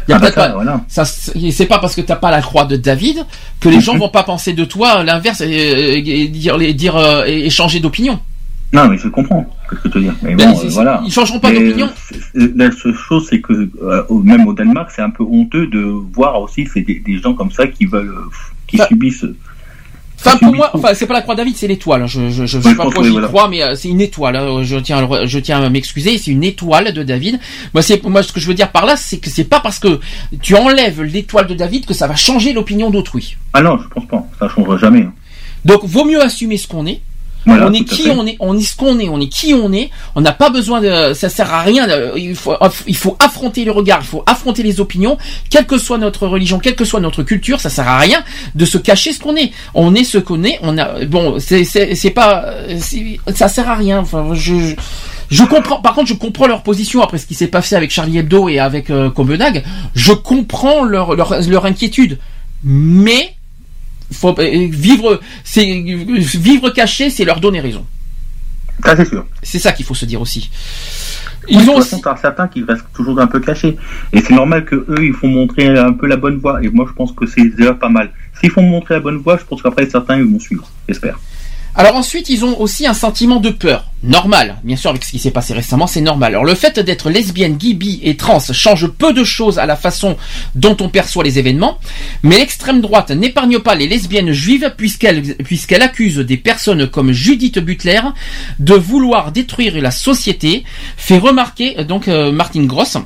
Il 0.08 0.12
y 0.12 0.14
a 0.14 0.18
Ah 0.18 0.20
bah 0.20 0.26
peut-être 0.32 0.36
pas- 0.36 0.54
voilà. 0.54 0.82
ça 0.90 1.06
c'est 1.06 1.66
pas 1.68 1.80
parce 1.80 1.96
que 1.96 2.02
t'as 2.02 2.18
pas 2.18 2.32
la 2.32 2.42
croix 2.42 2.66
de 2.66 2.76
David 2.76 3.24
que 3.62 3.70
les 3.70 3.80
gens 3.80 3.96
vont 3.98 4.10
pas 4.10 4.24
penser 4.24 4.52
de 4.54 4.66
toi 4.66 5.04
l'inverse 5.04 5.40
et, 5.42 6.28
dire 6.28 6.58
les 6.58 6.74
dire 6.74 6.98
et, 7.26 7.46
et 7.46 7.50
changer 7.50 7.80
d'opinion. 7.80 8.20
Non, 8.74 8.88
mais 8.88 8.98
je 8.98 9.08
comprends 9.08 9.46
ce 9.70 9.76
que 9.76 9.88
tu 9.88 10.00
veux 10.00 10.04
dire. 10.06 10.16
Mais 10.24 10.34
Ben, 10.34 10.52
bon, 10.52 10.60
euh, 10.60 10.70
voilà. 10.70 11.02
ils 11.06 11.14
changeront 11.14 11.40
pas 11.40 11.52
d'opinion. 11.52 11.90
La 12.34 12.72
seule 12.72 12.96
chose, 12.96 13.28
c'est 13.30 13.40
que 13.40 13.54
euh, 13.84 14.04
même 14.24 14.48
au 14.48 14.54
Danemark, 14.54 14.90
c'est 14.94 15.04
un 15.04 15.12
peu 15.12 15.24
honteux 15.24 15.68
de 15.68 15.80
voir 16.12 16.42
aussi 16.42 16.68
c'est 16.74 16.82
des, 16.82 16.96
des 17.00 17.20
gens 17.20 17.36
comme 17.36 17.52
ça 17.52 17.68
qui 17.68 17.86
veulent, 17.86 18.16
qui 18.66 18.78
Enfin, 18.78 18.88
subissent. 18.88 19.28
Enfin 20.26 20.38
pour 20.38 20.56
moi, 20.56 20.70
enfin 20.74 20.94
c'est 20.94 21.06
pas 21.08 21.14
la 21.16 21.22
croix 21.22 21.36
de 21.36 21.40
David, 21.40 21.56
c'est 21.58 21.68
l'étoile. 21.68 22.08
Je 22.08 22.30
je, 22.30 22.46
je 22.46 22.58
Ouais, 22.58 22.64
sais 22.64 22.70
je 22.72 22.76
pas 22.76 22.84
pourquoi 22.84 23.04
j'y 23.04 23.22
crois, 23.22 23.48
mais 23.50 23.62
euh, 23.64 23.76
c'est 23.76 23.90
une 23.90 24.02
étoile. 24.02 24.36
hein. 24.36 24.64
Je 24.64 24.78
tiens 24.78 25.08
je 25.26 25.40
tiens 25.40 25.62
à 25.64 25.70
m'excuser, 25.70 26.18
c'est 26.18 26.32
une 26.32 26.44
étoile 26.44 26.94
de 26.94 27.04
David. 27.04 27.40
Moi 27.74 27.82
c'est 27.82 28.04
moi 28.04 28.24
ce 28.24 28.32
que 28.32 28.40
je 28.40 28.48
veux 28.48 28.54
dire 28.54 28.72
par 28.72 28.86
là, 28.86 28.96
c'est 28.96 29.18
que 29.18 29.30
c'est 29.30 29.44
pas 29.44 29.60
parce 29.60 29.80
que 29.80 30.00
tu 30.42 30.56
enlèves 30.56 31.02
l'étoile 31.04 31.48
de 31.48 31.54
David 31.54 31.86
que 31.86 31.94
ça 31.94 32.08
va 32.08 32.16
changer 32.16 32.54
l'opinion 32.54 32.90
d'autrui. 32.90 33.36
Ah 33.54 33.62
non, 33.62 33.78
je 33.78 33.88
pense 33.90 34.08
pas. 34.08 34.24
Ça 34.40 34.48
changera 34.50 34.78
jamais. 34.78 35.02
hein. 35.02 35.14
Donc, 35.66 35.86
vaut 35.86 36.04
mieux 36.06 36.22
assumer 36.22 36.58
ce 36.58 36.68
qu'on 36.68 36.86
est. 36.86 37.00
Voilà, 37.46 37.68
on 37.68 37.74
est 37.74 37.84
qui 37.84 38.10
on 38.10 38.26
est, 38.26 38.38
on 38.40 38.58
est 38.58 38.62
ce 38.62 38.76
qu'on 38.76 39.00
est, 39.00 39.10
on 39.10 39.20
est 39.20 39.28
qui 39.28 39.54
on 39.54 39.72
est. 39.74 39.90
On 40.16 40.22
n'a 40.22 40.32
pas 40.32 40.50
besoin 40.50 40.80
de, 40.82 41.14
ça 41.14 41.28
sert 41.30 41.54
à 41.54 41.62
rien. 41.62 41.88
de- 41.88 42.18
il 42.18 42.36
faut, 42.36 42.54
il 42.88 42.96
faut 42.96 43.18
affronter 43.20 43.66
le 43.66 43.72
regard, 43.72 44.00
il 44.02 44.08
faut 44.08 44.24
affronter 44.26 44.64
les 44.64 44.80
opinions, 44.80 45.18
quelle 45.50 45.66
que 45.66 45.78
soit 45.78 45.98
notre 45.98 46.28
religion, 46.28 46.60
quelle 46.60 46.76
que 46.76 46.86
soit 46.86 47.00
notre 47.02 47.24
culture. 47.24 47.60
Ça 47.60 47.70
sert 47.70 47.88
à 47.88 47.98
rien 47.98 48.24
de 48.56 48.66
se 48.66 48.78
cacher 48.78 49.12
ce 49.14 49.20
qu'on 49.20 49.36
est. 49.36 49.52
On 49.74 49.94
est 49.96 50.04
ce 50.04 50.18
qu'on 50.18 50.44
est. 50.44 50.58
On 50.62 50.78
a, 50.78 51.04
bon, 51.06 51.38
c'est, 51.40 52.10
pas, 52.12 52.46
ça 53.36 53.48
sert 53.48 53.70
à 53.70 53.76
rien. 53.76 54.00
Enfin, 54.00 54.30
je, 54.34 54.54
je- 54.60 54.76
je 55.30 55.44
comprends. 55.44 55.82
Par 55.82 55.96
contre, 55.96 56.08
je 56.10 56.14
comprends 56.14 56.48
leur 56.48 56.62
position 56.64 57.02
après 57.02 57.18
ce 57.18 57.26
qui 57.26 57.34
s'est 57.34 57.48
passé 57.48 57.76
avec 57.76 57.90
Charlie 57.92 58.20
Hebdo 58.20 58.50
et 58.50 58.60
avec 58.60 58.90
euh, 58.90 59.10
Copenhague. 59.10 59.64
Je 59.96 60.14
comprends 60.14 60.84
leur, 60.84 61.16
leur, 61.16 61.42
leur 61.50 61.66
inquiétude, 61.66 62.20
mais 62.64 63.34
faut 64.14 64.36
euh, 64.40 64.68
vivre, 64.70 65.20
c'est 65.44 65.66
vivre 65.66 66.70
caché, 66.70 67.10
c'est 67.10 67.26
leur 67.26 67.40
donner 67.40 67.60
raison. 67.60 67.86
Ça, 68.84 68.96
c'est 68.96 69.06
sûr. 69.06 69.26
C'est 69.42 69.60
ça 69.60 69.72
qu'il 69.72 69.86
faut 69.86 69.94
se 69.94 70.06
dire 70.06 70.22
aussi. 70.22 70.50
Ils 71.48 71.70
ont 71.70 71.76
aussi... 71.76 71.96
certains 72.22 72.48
qui 72.48 72.64
restent 72.64 72.86
toujours 72.94 73.20
un 73.20 73.28
peu 73.28 73.40
cachés. 73.40 73.78
Et 74.14 74.22
c'est 74.22 74.34
normal 74.34 74.66
que 74.66 74.76
eux, 74.76 75.06
ils 75.06 75.14
font 75.14 75.28
montrer 75.28 75.78
un 75.78 75.94
peu 75.94 76.08
la 76.08 76.18
bonne 76.18 76.38
voie. 76.38 76.64
Et 76.64 76.70
moi, 76.70 76.86
je 76.88 76.94
pense 76.94 77.12
que 77.12 77.26
c'est 77.26 77.56
déjà 77.56 77.74
pas 77.74 77.90
mal. 77.90 78.12
S'ils 78.40 78.50
font 78.50 78.62
montrer 78.62 78.96
la 78.96 79.00
bonne 79.02 79.18
voie, 79.18 79.38
je 79.38 79.44
pense 79.44 79.62
qu'après, 79.62 79.90
certains, 79.90 80.18
ils 80.18 80.24
vont 80.24 80.40
suivre. 80.40 80.70
J'espère. 80.88 81.20
Alors 81.76 81.96
ensuite, 81.96 82.30
ils 82.30 82.46
ont 82.46 82.60
aussi 82.62 82.86
un 82.86 82.94
sentiment 82.94 83.40
de 83.40 83.50
peur. 83.50 83.86
Normal, 84.04 84.58
bien 84.64 84.76
sûr, 84.76 84.92
avec 84.92 85.04
ce 85.04 85.10
qui 85.10 85.18
s'est 85.18 85.32
passé 85.32 85.54
récemment, 85.54 85.88
c'est 85.88 86.02
normal. 86.02 86.34
Alors 86.34 86.46
le 86.46 86.54
fait 86.54 86.80
d'être 86.80 87.10
lesbienne, 87.10 87.58
gay, 87.58 87.74
bi 87.74 88.00
et 88.04 88.16
trans 88.16 88.40
change 88.52 88.88
peu 88.88 89.12
de 89.12 89.24
choses 89.24 89.58
à 89.58 89.66
la 89.66 89.76
façon 89.76 90.18
dont 90.54 90.78
on 90.82 90.90
perçoit 90.90 91.24
les 91.24 91.40
événements, 91.40 91.80
mais 92.22 92.38
l'extrême 92.38 92.80
droite 92.80 93.10
n'épargne 93.10 93.58
pas 93.60 93.74
les 93.74 93.88
lesbiennes 93.88 94.32
juives 94.32 94.74
puisqu'elle 94.78 95.36
puisqu'elle 95.38 95.82
accuse 95.82 96.18
des 96.18 96.38
personnes 96.38 96.88
comme 96.88 97.12
Judith 97.12 97.58
Butler 97.58 98.02
de 98.60 98.76
vouloir 98.76 99.32
détruire 99.32 99.82
la 99.82 99.92
société, 99.92 100.66
fait 100.98 101.18
remarquer 101.18 101.80
euh, 101.80 101.84
donc 101.84 102.08
euh, 102.08 102.32
Martin 102.32 102.66
Gross. 102.66 102.98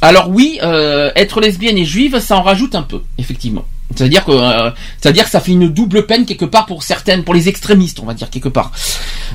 Alors 0.00 0.30
oui, 0.30 0.58
euh, 0.62 1.10
être 1.14 1.40
lesbienne 1.40 1.78
et 1.78 1.84
juive, 1.84 2.18
ça 2.18 2.36
en 2.36 2.42
rajoute 2.42 2.74
un 2.74 2.82
peu, 2.82 3.02
effectivement. 3.18 3.64
C'est-à-dire 3.94 4.24
que, 4.24 4.32
euh, 4.32 4.70
c'est-à-dire 5.00 5.24
que 5.24 5.30
ça 5.30 5.40
fait 5.40 5.52
une 5.52 5.68
double 5.68 6.06
peine 6.06 6.26
quelque 6.26 6.44
part 6.44 6.66
pour 6.66 6.82
certaines, 6.82 7.22
pour 7.22 7.34
les 7.34 7.48
extrémistes, 7.48 8.00
on 8.00 8.06
va 8.06 8.14
dire 8.14 8.30
quelque 8.30 8.48
part. 8.48 8.72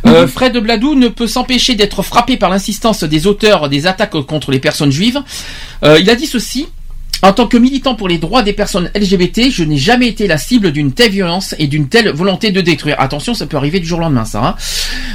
Euh, 0.05 0.27
Fred 0.27 0.57
Bladou 0.57 0.95
ne 0.95 1.07
peut 1.07 1.27
s'empêcher 1.27 1.75
d'être 1.75 2.03
frappé 2.03 2.37
par 2.37 2.49
l'insistance 2.49 3.03
des 3.03 3.27
auteurs 3.27 3.69
des 3.69 3.87
attaques 3.87 4.19
contre 4.21 4.51
les 4.51 4.59
personnes 4.59 4.91
juives. 4.91 5.21
Euh, 5.83 5.99
il 5.99 6.09
a 6.09 6.15
dit 6.15 6.27
ceci. 6.27 6.67
En 7.23 7.33
tant 7.33 7.45
que 7.47 7.57
militant 7.57 7.93
pour 7.93 8.07
les 8.07 8.17
droits 8.17 8.41
des 8.41 8.53
personnes 8.53 8.89
LGBT, 8.95 9.51
je 9.51 9.63
n'ai 9.63 9.77
jamais 9.77 10.07
été 10.07 10.25
la 10.25 10.37
cible 10.39 10.71
d'une 10.71 10.91
telle 10.91 11.11
violence 11.11 11.53
et 11.59 11.67
d'une 11.67 11.87
telle 11.87 12.09
volonté 12.09 12.49
de 12.49 12.61
détruire. 12.61 12.95
Attention, 12.99 13.35
ça 13.35 13.45
peut 13.45 13.57
arriver 13.57 13.79
du 13.79 13.85
jour 13.85 13.99
au 13.99 14.01
lendemain, 14.01 14.25
ça. 14.25 14.43
hein. 14.43 14.55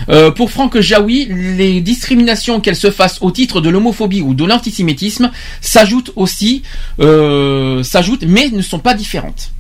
Euh, 0.09 0.31
pour 0.31 0.53
Franck 0.53 0.79
Jaoui, 0.79 1.27
les 1.57 1.81
discriminations 1.81 2.61
qu'elles 2.61 2.77
se 2.77 2.93
fassent 2.93 3.19
au 3.23 3.33
titre 3.33 3.61
de 3.61 3.69
l'homophobie 3.71 4.23
ou 4.23 4.35
de 4.35 4.45
l'antisémitisme 4.45 5.33
s'ajoutent 5.61 6.13
aussi, 6.15 6.63
euh, 7.01 7.83
s'ajoutent, 7.83 8.25
mais 8.25 8.51
ne 8.51 8.63
sont 8.63 8.79
pas 8.79 8.95
différentes. 8.95 9.51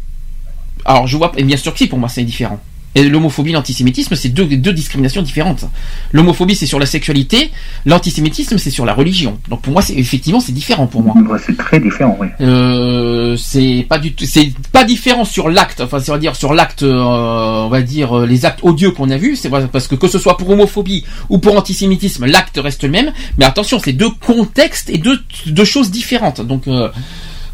Alors, 0.85 1.09
je 1.09 1.17
vois, 1.17 1.33
et 1.37 1.43
bien 1.43 1.57
sûr 1.57 1.73
que 1.73 1.79
si, 1.79 1.89
pour 1.89 1.99
moi, 1.99 2.09
c'est 2.09 2.23
différent. 2.23 2.61
Et 2.97 3.07
l'homophobie, 3.11 3.53
l'antisémitisme, 3.53 4.17
c'est 4.17 4.31
deux, 4.31 4.47
deux 4.47 4.73
discriminations 4.73 5.21
différentes. 5.21 5.67
L'homophobie, 6.13 6.57
c'est 6.57 6.65
sur 6.65 6.79
la 6.79 6.87
sexualité. 6.87 7.51
L'antisémitisme, 7.85 8.57
c'est 8.57 8.71
sur 8.71 8.87
la 8.87 8.95
religion. 8.95 9.39
Donc 9.51 9.61
pour 9.61 9.75
moi, 9.75 9.83
c'est 9.83 9.93
effectivement, 9.93 10.41
c'est 10.41 10.53
différent 10.53 10.87
pour 10.87 11.03
moi. 11.03 11.15
C'est 11.47 11.59
très 11.59 11.79
différent, 11.79 12.17
oui. 12.19 12.29
Euh, 12.41 13.37
c'est 13.37 13.85
pas 13.87 13.99
du 13.99 14.15
tout, 14.15 14.25
c'est 14.25 14.51
pas 14.73 14.85
différent 14.85 15.27
sur 15.27 15.51
l'acte. 15.51 15.83
Enfin, 15.83 16.01
c'est 16.01 16.11
à 16.11 16.17
dire 16.17 16.35
sur 16.35 16.55
l'acte, 16.55 16.85
euh, 16.85 16.97
on 16.97 17.69
va 17.69 17.83
dire 17.83 18.21
euh, 18.21 18.27
les 18.27 18.47
actes 18.47 18.61
odieux 18.63 18.93
qu'on 18.93 19.11
a 19.11 19.19
vus. 19.19 19.37
C'est 19.37 19.51
parce 19.51 19.89
que 19.89 19.95
que 19.95 20.09
ce 20.09 20.19
soit 20.19 20.39
pour 20.39 20.49
homophobie 20.49 21.05
ou 21.29 21.37
pour 21.37 21.55
antisémitisme, 21.55 22.25
l'acte 22.25 22.59
reste 22.63 22.85
le 22.85 22.89
même. 22.89 23.13
Mais 23.37 23.45
attention, 23.45 23.79
c'est 23.79 23.93
deux 23.93 24.11
contextes 24.11 24.89
et 24.89 24.97
deux, 24.97 25.21
deux 25.47 25.67
choses 25.67 25.91
différentes. 25.91 26.41
Donc 26.41 26.67
euh, 26.67 26.89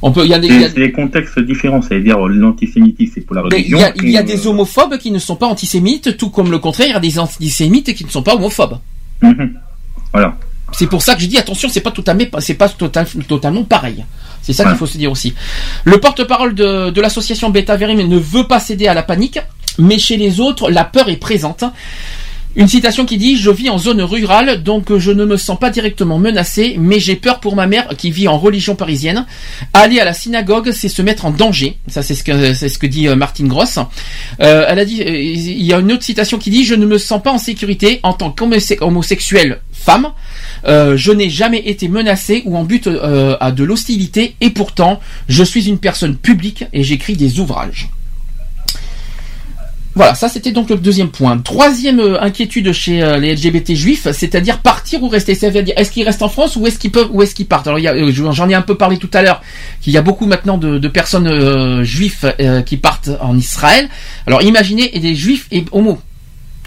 on 0.02 0.10
peut, 0.12 0.24
il 0.24 0.30
y 0.30 0.34
a 0.34 0.38
des, 0.38 0.48
il 0.48 0.60
y 0.60 0.64
a- 0.64 0.68
C'est 0.68 0.74
des 0.74 0.92
contextes 0.92 1.38
différents, 1.38 1.80
c'est-à-dire 1.80 2.18
l'antisémitisme, 2.26 3.12
c'est 3.14 3.20
pour 3.22 3.36
la 3.36 3.42
mais 3.42 3.48
il 3.60 3.74
religion. 3.74 3.78
y 3.78 3.82
a, 3.84 3.92
il 4.02 4.10
y 4.10 4.18
a 4.18 4.22
des 4.22 4.46
euh, 4.46 4.50
homophobes 4.50 4.98
qui 4.98 5.10
ne 5.10 5.18
sont 5.18 5.36
pas 5.36 5.46
antisémites, 5.46 6.16
tout 6.16 6.30
comme 6.30 6.50
le 6.50 6.58
contraire, 6.58 6.88
il 6.88 6.92
y 6.92 6.96
a 6.96 7.00
des 7.00 7.18
antisémites 7.18 7.94
qui 7.94 8.04
ne 8.04 8.10
sont 8.10 8.22
pas 8.22 8.34
homophobes. 8.34 8.78
mhm. 9.22 9.54
Voilà. 10.12 10.36
C'est 10.74 10.86
pour 10.86 11.02
ça 11.02 11.14
que 11.14 11.20
je 11.20 11.26
dis 11.26 11.36
attention, 11.38 11.68
c'est 11.68 11.82
pas 11.82 11.90
totalement, 11.90 12.24
c'est 12.38 12.54
pas 12.54 12.68
total- 12.68 13.06
totalement 13.28 13.62
pareil. 13.64 14.04
C'est 14.42 14.52
ça 14.54 14.64
qu'il 14.64 14.76
faut 14.76 14.86
se 14.86 14.96
dire 14.98 15.12
aussi. 15.12 15.34
Le 15.84 15.98
porte-parole 15.98 16.54
de, 16.54 16.90
de 16.90 17.00
l'association 17.00 17.50
Beta 17.50 17.76
Verim 17.76 18.00
ne 18.08 18.18
veut 18.18 18.44
pas 18.44 18.58
céder 18.58 18.88
à 18.88 18.94
la 18.94 19.02
panique, 19.02 19.38
mais 19.78 19.98
chez 19.98 20.16
les 20.16 20.40
autres, 20.40 20.70
la 20.70 20.84
peur 20.84 21.08
est 21.10 21.16
présente. 21.18 21.64
Une 22.54 22.68
citation 22.68 23.06
qui 23.06 23.16
dit 23.16 23.38
Je 23.38 23.50
vis 23.50 23.70
en 23.70 23.78
zone 23.78 24.02
rurale, 24.02 24.62
donc 24.62 24.94
je 24.98 25.10
ne 25.10 25.24
me 25.24 25.38
sens 25.38 25.58
pas 25.58 25.70
directement 25.70 26.18
menacé, 26.18 26.76
mais 26.78 27.00
j'ai 27.00 27.16
peur 27.16 27.40
pour 27.40 27.56
ma 27.56 27.66
mère 27.66 27.88
qui 27.96 28.10
vit 28.10 28.28
en 28.28 28.38
religion 28.38 28.74
parisienne. 28.74 29.24
Aller 29.72 30.00
à 30.00 30.04
la 30.04 30.12
synagogue, 30.12 30.70
c'est 30.72 30.90
se 30.90 31.00
mettre 31.00 31.24
en 31.24 31.30
danger. 31.30 31.78
Ça, 31.88 32.02
c'est 32.02 32.14
ce 32.14 32.22
que 32.78 32.86
dit 32.86 33.08
euh, 33.08 33.16
Martine 33.16 33.48
Gross. 33.48 33.78
Euh, 34.40 34.66
elle 34.68 34.78
a 34.78 34.84
dit 34.84 35.00
euh, 35.00 35.10
Il 35.10 35.62
y 35.62 35.72
a 35.72 35.78
une 35.78 35.92
autre 35.92 36.02
citation 36.02 36.36
qui 36.36 36.50
dit 36.50 36.64
Je 36.64 36.74
ne 36.74 36.84
me 36.84 36.98
sens 36.98 37.22
pas 37.22 37.32
en 37.32 37.38
sécurité 37.38 38.00
en 38.02 38.12
tant 38.12 38.30
qu'homosexuelle 38.30 39.60
femme. 39.72 40.08
Je 40.66 41.10
n'ai 41.10 41.30
jamais 41.30 41.60
été 41.60 41.88
menacée 41.88 42.42
ou 42.44 42.56
en 42.56 42.64
but 42.64 42.86
à 43.40 43.50
de 43.50 43.64
l'hostilité, 43.64 44.36
et 44.40 44.50
pourtant, 44.50 45.00
je 45.28 45.42
suis 45.42 45.68
une 45.68 45.78
personne 45.78 46.16
publique 46.16 46.64
et 46.72 46.84
j'écris 46.84 47.16
des 47.16 47.40
ouvrages. 47.40 47.88
Voilà, 49.94 50.14
ça 50.14 50.28
c'était 50.28 50.52
donc 50.52 50.70
le 50.70 50.76
deuxième 50.76 51.10
point. 51.10 51.36
Troisième 51.38 52.00
euh, 52.00 52.20
inquiétude 52.22 52.72
chez 52.72 53.02
euh, 53.02 53.18
les 53.18 53.34
LGBT 53.34 53.74
juifs, 53.74 54.10
c'est-à-dire 54.12 54.58
partir 54.60 55.02
ou 55.02 55.08
rester. 55.08 55.34
C'est-à-dire, 55.34 55.74
est-ce 55.76 55.90
qu'ils 55.90 56.04
restent 56.04 56.22
en 56.22 56.30
France 56.30 56.56
ou 56.56 56.66
est-ce 56.66 56.78
qu'ils 56.78 56.90
peuvent 56.90 57.10
ou 57.12 57.22
est-ce 57.22 57.34
qu'ils 57.34 57.46
partent? 57.46 57.66
Alors, 57.66 57.78
euh, 57.78 58.10
j'en 58.10 58.48
ai 58.48 58.54
un 58.54 58.62
peu 58.62 58.76
parlé 58.76 58.96
tout 58.96 59.10
à 59.12 59.20
l'heure, 59.20 59.42
qu'il 59.82 59.92
y 59.92 59.98
a 59.98 60.02
beaucoup 60.02 60.26
maintenant 60.26 60.56
de, 60.56 60.88
personnes 60.88 61.26
euh, 61.26 61.84
juifs 61.84 62.24
euh, 62.40 62.62
qui 62.62 62.78
partent 62.78 63.10
en 63.20 63.36
Israël. 63.36 63.88
Alors, 64.26 64.42
imaginez 64.42 64.88
des 64.88 65.14
juifs 65.14 65.46
et 65.50 65.64
homos, 65.72 66.00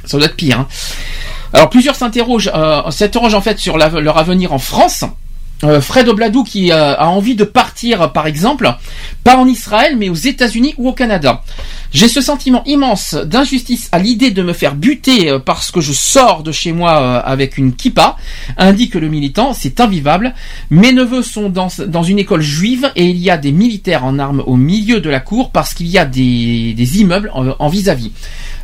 ça 0.05 0.17
doit 0.17 0.27
être 0.27 0.35
pire. 0.35 0.59
hein. 0.59 0.67
Alors, 1.53 1.69
plusieurs 1.69 1.95
s'interrogent, 1.95 2.51
s'interrogent 2.89 3.33
en 3.33 3.41
fait 3.41 3.57
sur 3.59 3.77
leur 3.77 4.17
avenir 4.17 4.51
en 4.51 4.59
France. 4.59 5.05
Euh, 5.64 5.80
Fred 5.80 6.09
Obladou 6.09 6.43
qui 6.43 6.72
euh, 6.72 6.95
a 6.95 7.08
envie 7.08 7.35
de 7.35 7.45
partir, 7.45 8.11
par 8.11 8.27
exemple, 8.27 8.74
pas 9.24 9.38
en 9.38 9.48
Israël, 9.48 9.95
mais 9.98 10.09
aux 10.09 10.14
États-Unis 10.14 10.75
ou 10.77 10.90
au 10.90 10.93
Canada. 10.93 11.43
J'ai 11.93 12.09
ce 12.09 12.19
sentiment 12.19 12.61
immense 12.66 13.14
d'injustice 13.14 13.88
à 13.93 14.00
l'idée 14.00 14.32
de 14.32 14.43
me 14.43 14.51
faire 14.51 14.75
buter 14.75 15.30
euh, 15.30 15.40
parce 15.40 15.72
que 15.72 15.80
je 15.80 15.93
sors 15.93 16.43
de 16.43 16.51
chez 16.51 16.74
moi 16.74 16.92
avec 17.19 17.58
une 17.58 17.74
kippa, 17.74 18.17
indique 18.58 18.95
le 18.95 19.08
militant, 19.08 19.53
c'est 19.53 19.80
invivable. 19.80 20.34
Mes 20.69 20.92
neveux 20.92 21.24
sont 21.24 21.50
dans, 21.50 22.03
une 22.03 22.19
école 22.19 22.42
juive 22.42 22.92
et 22.98 23.06
il 23.06 23.17
y 23.17 23.30
a 23.30 23.38
des 23.38 23.53
militaires 23.53 24.03
en 24.03 24.19
armes 24.19 24.43
au 24.45 24.58
milieu 24.58 25.00
de 25.00 25.09
la 25.09 25.22
cour 25.22 25.51
parce 25.51 25.74
qu'il 25.74 25.88
y 25.88 25.98
a 25.98 26.06
des, 26.06 27.00
immeubles 27.00 27.32
en 27.34 27.67
vis-à-vis. 27.69 28.11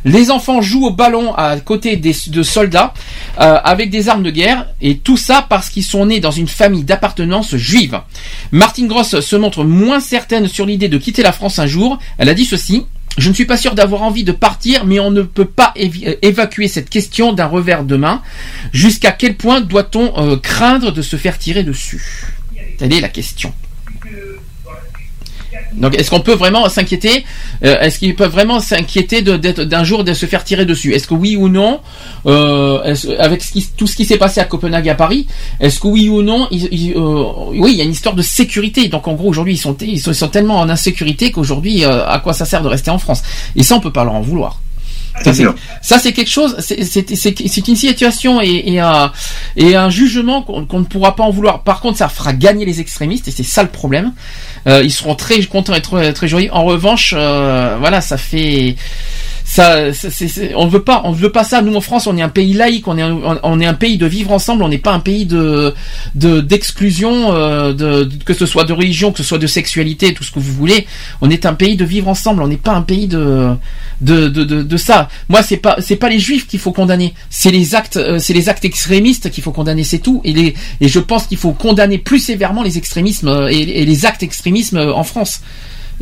Les 0.04 0.30
enfants 0.30 0.60
jouent 0.60 0.86
au 0.86 0.90
ballon 0.90 1.34
à 1.34 1.58
côté 1.60 1.96
des, 1.96 2.14
de 2.28 2.42
soldats 2.42 2.92
avec 3.36 3.90
des 3.90 4.08
armes 4.08 4.22
de 4.22 4.30
guerre 4.30 4.66
et 4.80 4.98
tout 4.98 5.16
ça 5.16 5.46
parce 5.48 5.70
qu'ils 5.70 5.84
sont 5.84 6.06
nés 6.06 6.20
dans 6.20 6.30
une 6.30 6.48
famille 6.48 6.82
d'appartenance 6.92 7.56
juive. 7.56 7.98
Martine 8.50 8.86
Gross 8.86 9.20
se 9.20 9.36
montre 9.36 9.64
moins 9.64 9.98
certaine 9.98 10.46
sur 10.46 10.66
l'idée 10.66 10.90
de 10.90 10.98
quitter 10.98 11.22
la 11.22 11.32
France 11.32 11.58
un 11.58 11.66
jour. 11.66 11.98
Elle 12.18 12.28
a 12.28 12.34
dit 12.34 12.44
ceci. 12.44 12.84
Je 13.16 13.30
ne 13.30 13.34
suis 13.34 13.46
pas 13.46 13.56
sûr 13.56 13.74
d'avoir 13.74 14.02
envie 14.02 14.24
de 14.24 14.32
partir, 14.32 14.84
mais 14.84 15.00
on 15.00 15.10
ne 15.10 15.22
peut 15.22 15.46
pas 15.46 15.72
euh, 15.78 16.14
évacuer 16.20 16.68
cette 16.68 16.90
question 16.90 17.32
d'un 17.32 17.46
revers 17.46 17.84
de 17.84 17.96
main. 17.96 18.22
Jusqu'à 18.72 19.10
quel 19.10 19.36
point 19.36 19.62
doit-on 19.62 20.12
euh, 20.18 20.36
craindre 20.36 20.92
de 20.92 21.00
se 21.00 21.16
faire 21.16 21.38
tirer 21.38 21.62
dessus? 21.62 22.26
Telle 22.76 22.92
est 22.92 23.00
la 23.00 23.08
question. 23.08 23.54
Donc, 25.74 25.98
est-ce 25.98 26.10
qu'on 26.10 26.20
peut 26.20 26.34
vraiment 26.34 26.68
s'inquiéter 26.68 27.24
euh, 27.64 27.80
Est-ce 27.80 27.98
qu'ils 27.98 28.14
peuvent 28.14 28.30
vraiment 28.30 28.60
s'inquiéter 28.60 29.22
d'être- 29.22 29.62
d'un 29.64 29.84
jour 29.84 30.04
de 30.04 30.12
se 30.14 30.26
faire 30.26 30.44
tirer 30.44 30.64
dessus? 30.64 30.92
Est-ce 30.94 31.06
que 31.06 31.14
oui 31.14 31.36
ou 31.36 31.48
non 31.48 31.80
euh, 32.26 32.94
Avec 33.18 33.42
tout 33.76 33.86
ce 33.86 33.96
qui 33.96 34.04
s'est 34.04 34.18
passé 34.18 34.40
à 34.40 34.44
Copenhague 34.44 34.86
et 34.86 34.90
à 34.90 34.94
Paris, 34.94 35.26
est-ce 35.60 35.80
que 35.80 35.88
oui 35.88 36.08
ou 36.08 36.22
non 36.22 36.48
euh, 36.52 37.22
Oui, 37.54 37.72
il 37.72 37.78
y 37.78 37.80
a 37.80 37.84
une 37.84 37.92
histoire 37.92 38.14
de 38.14 38.22
sécurité. 38.22 38.88
Donc, 38.88 39.08
en 39.08 39.14
gros, 39.14 39.28
aujourd'hui, 39.28 39.54
ils 39.54 39.58
sont, 39.58 39.76
ils 39.80 40.00
sont, 40.00 40.28
tellement 40.28 40.60
en 40.60 40.68
insécurité 40.68 41.30
qu'aujourd'hui, 41.30 41.84
à 41.84 42.20
quoi 42.22 42.32
ça 42.32 42.44
sert 42.44 42.62
de 42.62 42.68
rester 42.68 42.90
en 42.90 42.98
France? 42.98 43.22
Et 43.56 43.62
ça, 43.62 43.76
on 43.76 43.80
peut 43.80 43.92
pas 43.92 44.04
leur 44.04 44.14
en 44.14 44.20
vouloir. 44.20 44.60
Ça, 45.82 45.98
c'est, 45.98 46.12
quelque 46.12 46.30
chose, 46.30 46.56
c'est, 46.60 47.68
une 47.68 47.76
situation 47.76 48.40
et, 48.40 48.62
et 48.66 48.80
un, 48.80 49.12
et 49.56 49.76
un 49.76 49.90
jugement 49.90 50.42
qu'on, 50.42 50.64
qu'on 50.64 50.80
ne 50.80 50.84
pourra 50.84 51.14
pas 51.16 51.24
en 51.24 51.30
vouloir. 51.30 51.62
Par 51.62 51.80
contre, 51.80 51.98
ça 51.98 52.08
fera 52.08 52.32
gagner 52.32 52.64
les 52.64 52.80
extrémistes 52.80 53.28
et 53.28 53.30
c'est 53.30 53.42
ça 53.42 53.62
le 53.62 53.68
problème. 53.68 54.12
Euh, 54.66 54.82
ils 54.82 54.92
seront 54.92 55.14
très 55.14 55.42
contents 55.44 55.74
et 55.74 55.82
très, 55.82 56.12
très 56.12 56.28
joyeux. 56.28 56.50
En 56.52 56.64
revanche, 56.64 57.14
euh, 57.16 57.76
voilà, 57.78 58.00
ça 58.00 58.16
fait, 58.16 58.76
ça, 59.52 59.90
on 60.56 60.66
veut 60.66 60.82
pas, 60.82 61.02
on 61.04 61.12
veut 61.12 61.30
pas 61.30 61.44
ça. 61.44 61.60
Nous 61.60 61.74
en 61.76 61.82
France, 61.82 62.06
on 62.06 62.16
est 62.16 62.22
un 62.22 62.30
pays 62.30 62.54
laïque, 62.54 62.88
on 62.88 62.96
est, 62.96 63.02
un, 63.02 63.38
on- 63.42 63.60
est 63.60 63.66
un 63.66 63.74
pays 63.74 63.98
de 63.98 64.06
vivre 64.06 64.32
ensemble. 64.32 64.62
On 64.62 64.68
n'est 64.68 64.78
pas 64.78 64.92
un 64.92 65.00
pays 65.00 65.26
de, 65.26 65.74
de 66.14 66.40
d'exclusion, 66.40 67.34
euh, 67.34 67.74
de, 67.74 68.08
que 68.24 68.32
ce 68.32 68.46
soit 68.46 68.64
de 68.64 68.72
religion, 68.72 69.12
que 69.12 69.18
ce 69.18 69.24
soit 69.24 69.36
de 69.38 69.46
sexualité, 69.46 70.14
tout 70.14 70.24
ce 70.24 70.30
que 70.32 70.38
vous 70.38 70.52
voulez. 70.54 70.86
On 71.20 71.28
est 71.28 71.44
un 71.44 71.52
pays 71.52 71.76
de 71.76 71.84
vivre 71.84 72.08
ensemble. 72.08 72.42
On 72.42 72.48
n'est 72.48 72.56
pas 72.56 72.72
un 72.72 72.80
pays 72.80 73.08
de, 73.08 73.50
de, 74.00 74.28
de, 74.28 74.42
de, 74.62 74.76
ça. 74.78 75.08
Moi, 75.28 75.42
c'est 75.42 75.58
pas, 75.58 75.76
c'est 75.80 75.96
pas 75.96 76.08
les 76.08 76.18
juifs 76.18 76.46
qu'il 76.46 76.58
faut 76.58 76.72
condamner. 76.72 77.12
C'est 77.28 77.50
les 77.50 77.74
actes, 77.74 77.98
euh, 77.98 78.18
c'est 78.18 78.32
les 78.32 78.48
actes 78.48 78.64
extrémistes 78.64 79.30
qu'il 79.30 79.42
faut 79.44 79.52
condamner. 79.52 79.84
C'est 79.84 79.98
tout. 79.98 80.22
Et 80.24 80.32
les, 80.32 80.54
et 80.80 80.88
je 80.88 80.98
pense 80.98 81.26
qu'il 81.26 81.36
faut 81.38 81.52
condamner 81.52 81.98
plus 81.98 82.20
sévèrement 82.20 82.62
les 82.62 82.78
extrémismes 82.78 83.28
euh, 83.28 83.48
et, 83.52 83.60
et 83.60 83.84
les 83.84 84.06
actes 84.06 84.22
extrémismes 84.22 84.78
en 84.78 85.04
France. 85.04 85.40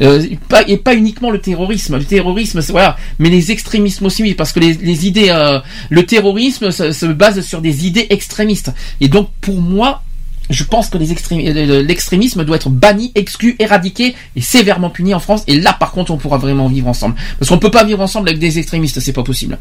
Euh, 0.01 0.25
et 0.67 0.77
pas 0.77 0.95
uniquement 0.95 1.31
le 1.31 1.41
terrorisme. 1.41 1.99
Le 1.99 2.05
terrorisme, 2.05 2.61
voilà, 2.71 2.97
mais 3.19 3.29
les 3.29 3.51
extrémismes 3.51 4.07
aussi, 4.07 4.35
parce 4.35 4.53
que 4.53 4.61
les, 4.61 5.07
idées, 5.07 5.29
euh, 5.31 5.59
le 5.91 6.07
terrorisme 6.07 6.71
se, 6.71 6.93
se 6.93 7.07
base 7.07 7.41
sur 7.43 7.61
des 7.61 7.87
idées 7.87 8.07
extrémistes. 8.11 8.73
Et 9.01 9.09
donc, 9.09 9.29
pour 9.41 9.61
moi, 9.61 10.03
je 10.51 10.65
pense 10.65 10.91
que 10.91 10.99
euh, 10.99 11.83
l'extrémisme 11.83 12.45
doit 12.45 12.57
être 12.57 12.71
banni, 12.71 13.13
exclu, 13.15 13.57
éradiqué 13.59 14.15
et 14.37 14.41
sévèrement 14.41 14.91
puni 14.91 15.15
en 15.15 15.21
France. 15.21 15.45
Et 15.47 15.59
là, 15.59 15.73
par 15.73 15.93
contre, 15.93 16.11
on 16.11 16.17
pourra 16.17 16.39
vraiment 16.39 16.69
vivre 16.69 16.89
ensemble. 16.89 17.15
Parce 17.39 17.49
qu'on 17.49 17.59
peut 17.59 17.71
pas 17.71 17.85
vivre 17.85 18.01
ensemble 18.01 18.29
avec 18.29 18.41
des 18.41 18.59
extrémistes, 18.59 19.01
c'est 19.01 19.13
pas 19.13 19.23
possible. 19.23 19.59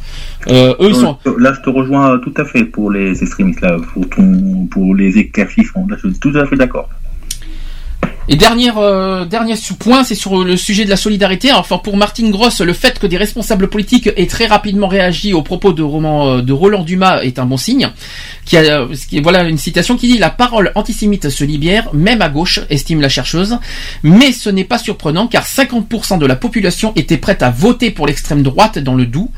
Là, 1.37 1.53
je 1.53 1.61
te 1.61 1.69
rejoins 1.69 2.19
tout 2.19 2.33
à 2.37 2.45
fait 2.45 2.65
pour 2.65 2.91
les 2.91 3.21
extrémistes, 3.21 3.63
pour 4.71 4.95
les 4.95 5.17
éclaircissements. 5.17 5.85
Là, 5.89 5.95
je 6.01 6.09
suis 6.09 6.19
tout 6.19 6.33
à 6.35 6.45
fait 6.47 6.55
d'accord. 6.55 6.89
Et 8.31 8.37
euh, 8.77 9.25
dernier 9.25 9.55
sous- 9.55 9.75
point, 9.75 10.03
c'est 10.03 10.13
sur 10.13 10.43
le 10.43 10.55
sujet 10.55 10.85
de 10.85 10.89
la 10.91 10.97
solidarité. 10.97 11.51
Enfin, 11.51 11.79
pour 11.79 11.97
Martine 11.97 12.29
Gross, 12.29 12.61
le 12.61 12.73
fait 12.73 12.99
que 12.99 13.07
des 13.07 13.17
responsables 13.17 13.69
politiques 13.69 14.07
aient 14.15 14.27
très 14.27 14.45
rapidement 14.45 14.87
réagi 14.87 15.33
aux 15.33 15.41
propos 15.41 15.73
de, 15.73 15.81
euh, 15.81 16.53
Roland 16.53 16.83
Dumas 16.83 17.21
est 17.23 17.39
un 17.39 17.45
bon 17.45 17.57
signe. 17.57 17.89
Qui 18.45 18.57
a, 18.57 18.81
euh, 18.81 18.95
voilà 19.23 19.43
une 19.43 19.57
citation 19.57 19.97
qui 19.97 20.07
dit 20.07 20.19
La 20.19 20.29
parole 20.29 20.71
antisémite 20.75 21.29
se 21.31 21.43
libère, 21.43 21.89
même 21.93 22.21
à 22.21 22.29
gauche, 22.29 22.59
estime 22.69 23.01
la 23.01 23.09
chercheuse. 23.09 23.57
Mais 24.03 24.31
ce 24.31 24.51
n'est 24.51 24.63
pas 24.63 24.77
surprenant 24.77 25.25
car 25.25 25.45
50% 25.47 26.19
de 26.19 26.27
la 26.27 26.35
population 26.35 26.93
était 26.95 27.17
prête 27.17 27.41
à 27.41 27.49
voter 27.49 27.89
pour 27.89 28.05
l'extrême 28.05 28.43
droite 28.43 28.77
dans 28.77 28.93
le 28.93 29.07
Doubs. 29.07 29.31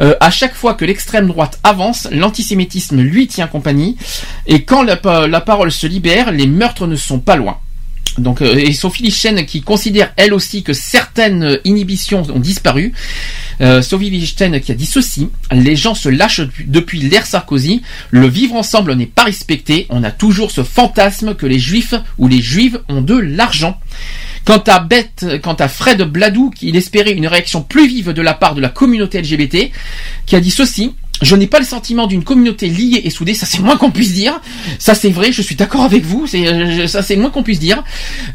Euh, 0.00 0.14
à 0.20 0.30
chaque 0.30 0.54
fois 0.54 0.72
que 0.72 0.86
l'extrême 0.86 1.26
droite 1.26 1.58
avance, 1.62 2.08
l'antisémitisme 2.10 3.02
lui 3.02 3.26
tient 3.26 3.48
compagnie. 3.48 3.98
Et 4.46 4.62
quand 4.62 4.82
la 4.82 4.96
parole 4.96 5.70
se 5.72 5.86
libère, 5.86 6.32
les 6.32 6.46
meurtres 6.46 6.86
ne 6.86 6.96
sont 6.96 7.18
pas 7.18 7.36
loin. 7.36 7.58
Donc, 8.18 8.42
euh, 8.42 8.56
et 8.56 8.72
Sophie 8.72 9.02
Lichten 9.04 9.44
qui 9.46 9.62
considère 9.62 10.12
elle 10.16 10.34
aussi 10.34 10.62
que 10.62 10.72
certaines 10.72 11.42
euh, 11.44 11.56
inhibitions 11.64 12.22
ont 12.34 12.40
disparu. 12.40 12.92
Euh, 13.60 13.82
Sophie 13.82 14.10
Lichten 14.10 14.60
qui 14.60 14.72
a 14.72 14.74
dit 14.74 14.86
ceci 14.86 15.28
les 15.52 15.76
gens 15.76 15.94
se 15.94 16.08
lâchent 16.08 16.40
depuis- 16.66 17.00
l'ère 17.00 17.26
Sarkozy. 17.26 17.82
Le 18.10 18.26
vivre 18.26 18.54
ensemble 18.56 18.94
n'est 18.94 19.06
pas 19.06 19.24
respecté. 19.24 19.86
On 19.90 20.02
a 20.02 20.10
toujours 20.10 20.50
ce 20.50 20.62
fantasme 20.62 21.34
que 21.34 21.46
les 21.46 21.58
juifs 21.58 21.94
ou 22.18 22.26
les 22.28 22.40
juives 22.42 22.80
ont 22.88 23.00
de 23.02 23.14
l'argent. 23.16 23.78
Quant 24.44 24.62
à 24.66 24.80
Beth, 24.80 25.26
quant 25.42 25.54
à 25.54 25.68
Fred 25.68 26.02
Bladou, 26.02 26.50
qui 26.50 26.70
espérait 26.70 27.12
une 27.12 27.26
réaction 27.26 27.62
plus 27.62 27.86
vive 27.86 28.12
de 28.12 28.22
la 28.22 28.32
part 28.32 28.54
de 28.54 28.60
la 28.62 28.70
communauté 28.70 29.20
LGBT, 29.20 29.70
qui 30.24 30.34
a 30.34 30.40
dit 30.40 30.50
ceci 30.50 30.94
je 31.22 31.36
n'ai 31.36 31.46
pas 31.46 31.58
le 31.58 31.64
sentiment 31.64 32.06
d'une 32.06 32.24
communauté 32.24 32.68
liée 32.68 33.02
et 33.04 33.10
soudée, 33.10 33.34
ça 33.34 33.46
c'est 33.46 33.60
moins 33.60 33.76
qu'on 33.76 33.90
puisse 33.90 34.12
dire. 34.12 34.40
Ça 34.78 34.94
c'est 34.94 35.10
vrai, 35.10 35.32
je 35.32 35.42
suis 35.42 35.54
d'accord 35.54 35.82
avec 35.82 36.04
vous, 36.04 36.26
euh, 36.34 36.86
ça 36.86 37.02
c'est 37.02 37.16
moins 37.16 37.30
qu'on 37.30 37.42
puisse 37.42 37.60
dire. 37.60 37.82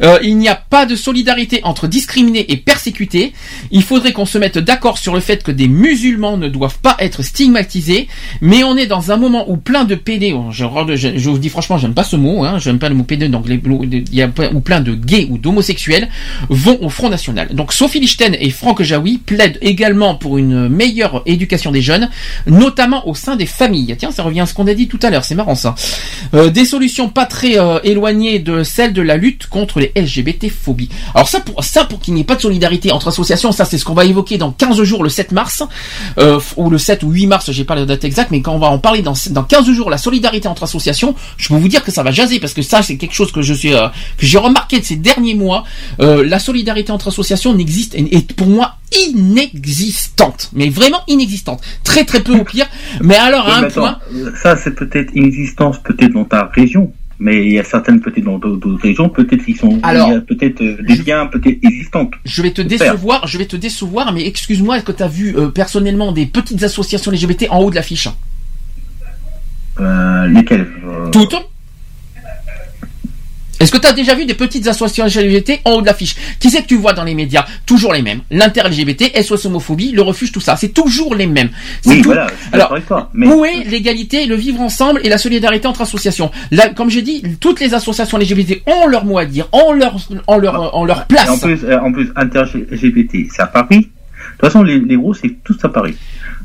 Euh, 0.03 0.19
il 0.23 0.38
n'y 0.38 0.49
a 0.49 0.55
pas 0.55 0.85
de 0.85 0.95
solidarité 0.95 1.61
entre 1.64 1.88
discriminés 1.88 2.45
et 2.51 2.57
persécutés. 2.57 3.33
Il 3.72 3.83
faudrait 3.83 4.14
qu'on 4.14 4.25
se 4.25 4.38
mette 4.38 4.57
d'accord 4.57 4.97
sur 4.97 5.14
le 5.14 5.19
fait 5.19 5.43
que 5.43 5.51
des 5.51 5.67
musulmans 5.67 6.38
ne 6.38 6.47
doivent 6.47 6.80
pas 6.80 6.95
être 6.99 7.23
stigmatisés, 7.23 8.07
mais 8.41 8.64
on 8.64 8.77
est 8.77 8.88
dans 8.88 9.11
un 9.11 9.17
moment 9.17 9.49
où 9.49 9.57
plein 9.57 9.85
de 9.85 9.95
PD, 9.95 10.33
oh, 10.33 10.51
je, 10.51 10.65
vous 11.30 11.38
dis 11.39 11.49
franchement, 11.49 11.77
j'aime 11.77 11.93
pas 11.93 12.03
ce 12.03 12.15
mot, 12.15 12.43
hein, 12.43 12.59
j'aime 12.59 12.80
pas 12.80 12.89
le 12.89 12.95
mot 12.95 13.03
PD, 13.03 13.30
donc 13.30 13.47
les, 13.47 13.61
il 13.65 14.15
y 14.15 14.22
a 14.22 14.30
ou 14.53 14.59
plein 14.59 14.81
de 14.81 14.93
gays 14.93 15.27
ou 15.30 15.38
d'homosexuels 15.38 16.09
vont 16.49 16.77
au 16.81 16.89
Front 16.89 17.09
National. 17.09 17.49
Donc 17.53 17.73
Sophie 17.73 17.99
Lichten 17.99 18.35
et 18.39 18.49
Franck 18.49 18.81
Jaoui 18.81 19.17
plaident 19.17 19.57
également 19.61 20.15
pour 20.15 20.38
une 20.38 20.69
meilleure 20.69 21.23
éducation 21.25 21.72
des 21.72 21.81
jeunes, 21.81 22.09
au 23.05 23.15
sein 23.15 23.35
des 23.35 23.45
familles. 23.45 23.95
Tiens, 23.97 24.11
ça 24.11 24.23
revient 24.23 24.41
à 24.41 24.45
ce 24.45 24.53
qu'on 24.53 24.67
a 24.67 24.73
dit 24.73 24.87
tout 24.87 24.99
à 25.01 25.09
l'heure, 25.09 25.23
c'est 25.23 25.35
marrant 25.35 25.55
ça. 25.55 25.75
Euh, 26.33 26.49
des 26.49 26.65
solutions 26.65 27.09
pas 27.09 27.25
très 27.25 27.57
euh, 27.57 27.79
éloignées 27.83 28.39
de 28.39 28.63
celles 28.63 28.93
de 28.93 29.01
la 29.01 29.17
lutte 29.17 29.47
contre 29.47 29.79
les 29.79 29.91
LGBT-phobies. 29.95 30.89
Alors 31.13 31.27
ça, 31.27 31.39
pour 31.39 31.63
ça, 31.63 31.85
pour 31.85 31.99
qu'il 31.99 32.13
n'y 32.13 32.21
ait 32.21 32.25
pas 32.25 32.35
de 32.35 32.41
solidarité 32.41 32.91
entre 32.91 33.07
associations, 33.07 33.51
ça 33.51 33.65
c'est 33.65 33.77
ce 33.77 33.85
qu'on 33.85 33.93
va 33.93 34.05
évoquer 34.05 34.37
dans 34.37 34.51
15 34.51 34.81
jours, 34.83 35.03
le 35.03 35.09
7 35.09 35.31
mars, 35.31 35.63
euh, 36.17 36.39
ou 36.57 36.69
le 36.69 36.77
7 36.77 37.03
ou 37.03 37.11
8 37.11 37.27
mars, 37.27 37.51
j'ai 37.51 37.63
pas 37.63 37.75
la 37.75 37.85
date 37.85 38.03
exacte, 38.03 38.31
mais 38.31 38.41
quand 38.41 38.53
on 38.53 38.59
va 38.59 38.67
en 38.67 38.79
parler 38.79 39.01
dans, 39.01 39.13
dans 39.31 39.43
15 39.43 39.71
jours, 39.71 39.89
la 39.89 39.97
solidarité 39.97 40.47
entre 40.47 40.63
associations, 40.63 41.15
je 41.37 41.47
peux 41.49 41.55
vous 41.55 41.67
dire 41.67 41.83
que 41.83 41.91
ça 41.91 42.03
va 42.03 42.11
jaser, 42.11 42.39
parce 42.39 42.53
que 42.53 42.61
ça 42.61 42.81
c'est 42.81 42.97
quelque 42.97 43.13
chose 43.13 43.31
que 43.31 43.41
j'ai 43.41 44.37
remarqué 44.37 44.79
de 44.79 44.85
ces 44.85 44.95
derniers 44.95 45.35
mois. 45.35 45.63
La 45.99 46.39
solidarité 46.39 46.91
entre 46.91 47.07
associations 47.07 47.53
n'existe, 47.53 47.95
est 47.95 48.33
pour 48.33 48.47
moi 48.47 48.75
inexistante, 48.91 50.51
mais 50.53 50.69
vraiment 50.69 51.01
inexistante. 51.07 51.61
Très 51.83 52.05
très 52.05 52.22
peu 52.22 52.33
au 52.33 52.43
pire, 52.43 52.67
mais 53.01 53.15
alors 53.15 53.47
à 53.47 53.59
un 53.59 53.69
point. 53.69 53.99
Ça, 54.41 54.55
c'est 54.55 54.75
peut-être 54.75 55.15
inexistence, 55.15 55.80
peut-être 55.80 56.14
dans 56.14 56.25
ta 56.25 56.45
région. 56.53 56.91
Mais 57.17 57.45
il 57.45 57.53
y 57.53 57.59
a 57.59 57.64
certaines 57.64 58.01
peut-être 58.01 58.25
dans 58.25 58.38
d'autres 58.38 58.81
régions, 58.81 59.07
peut-être 59.07 59.45
qu'ils 59.45 59.55
sont, 59.55 59.80
Alors, 59.83 60.11
peut-être 60.27 60.61
euh, 60.61 60.77
des 60.81 60.97
liens 60.97 61.27
peut-être 61.27 61.64
existantes. 61.64 62.11
Je 62.25 62.41
vais 62.41 62.51
te 62.51 62.61
décevoir, 62.61 63.25
je 63.25 63.38
vais 63.38 63.45
te 63.45 63.55
décevoir, 63.55 64.11
mais 64.11 64.27
excuse-moi, 64.27 64.75
est-ce 64.75 64.85
que 64.85 64.91
tu 64.91 65.01
as 65.01 65.07
vu 65.07 65.33
euh, 65.38 65.47
personnellement 65.47 66.11
des 66.11 66.25
petites 66.25 66.61
associations 66.64 67.11
LGBT 67.11 67.47
en 67.51 67.59
haut 67.59 67.69
de 67.69 67.75
l'affiche? 67.75 68.09
Euh, 69.80 70.27
lesquelles? 70.27 70.67
Euh, 70.85 71.09
Toutes 71.09 71.35
Est-ce 73.59 73.72
que 73.72 73.77
tu 73.77 73.88
as 73.88 73.93
déjà 73.93 74.16
vu 74.16 74.25
des 74.25 74.34
petites 74.34 74.67
associations 74.67 75.06
LGBT 75.22 75.61
en 75.66 75.72
haut 75.74 75.82
de 75.82 75.85
l'affiche 75.85 76.16
Qui 76.40 76.50
c'est 76.50 76.64
que 76.64 76.67
tu 76.67 76.75
vois 76.77 76.93
dans 76.93 77.03
les 77.03 77.14
médias 77.16 77.45
Toujours 77.66 77.93
les 77.93 78.01
mêmes. 78.01 78.22
L'inter-LGBT, 78.32 79.22
SOS 79.24 79.45
homophobie, 79.45 79.92
le 79.92 80.01
refuge, 80.01 80.32
tout 80.32 80.40
ça. 80.42 80.56
C'est 80.56 80.69
toujours 80.74 81.16
les 81.16 81.25
mêmes. 81.27 81.50
C'est 81.82 81.90
Oui, 81.92 81.98
tout. 82.01 82.09
voilà, 82.09 82.27
Alors, 82.51 82.75
toi. 82.88 83.09
Mais 83.14 83.27
Où 83.27 83.45
est 83.45 83.64
l'égalité, 83.64 84.25
le 84.25 84.35
vivre 84.35 84.59
ensemble 84.61 85.00
et 85.03 85.09
la 85.09 85.17
solidarité 85.17 85.67
entre 85.67 85.82
associations 85.82 86.32
Là, 86.51 86.69
comme 86.69 86.90
j'ai 86.90 87.01
dit, 87.01 87.24
toutes 87.40 87.59
les 87.59 87.74
associations 87.74 88.17
LGBT 88.17 88.61
ont 88.67 88.88
leur 88.88 89.06
mot 89.06 89.17
à 89.17 89.25
dire, 89.25 89.48
ont 89.51 89.72
leur, 89.74 89.95
ont 90.27 90.38
leur, 90.38 90.75
ont 90.75 90.85
leur 90.85 91.00
Et 91.00 91.01
en 91.01 91.06
place. 91.06 91.42
plus, 91.42 91.64
euh, 91.64 91.80
en 91.80 91.92
plus, 91.92 92.11
inter-LGBT, 92.16 93.27
c'est 93.32 93.42
à 93.42 93.48
Paris. 93.48 93.77
De 93.80 93.84
toute 94.42 94.42
façon, 94.51 94.64
les, 94.64 94.80
les 94.80 94.95
gros, 94.98 95.14
c'est 95.14 95.34
tous 95.43 95.58
à 95.64 95.69
Paris. 95.69 95.95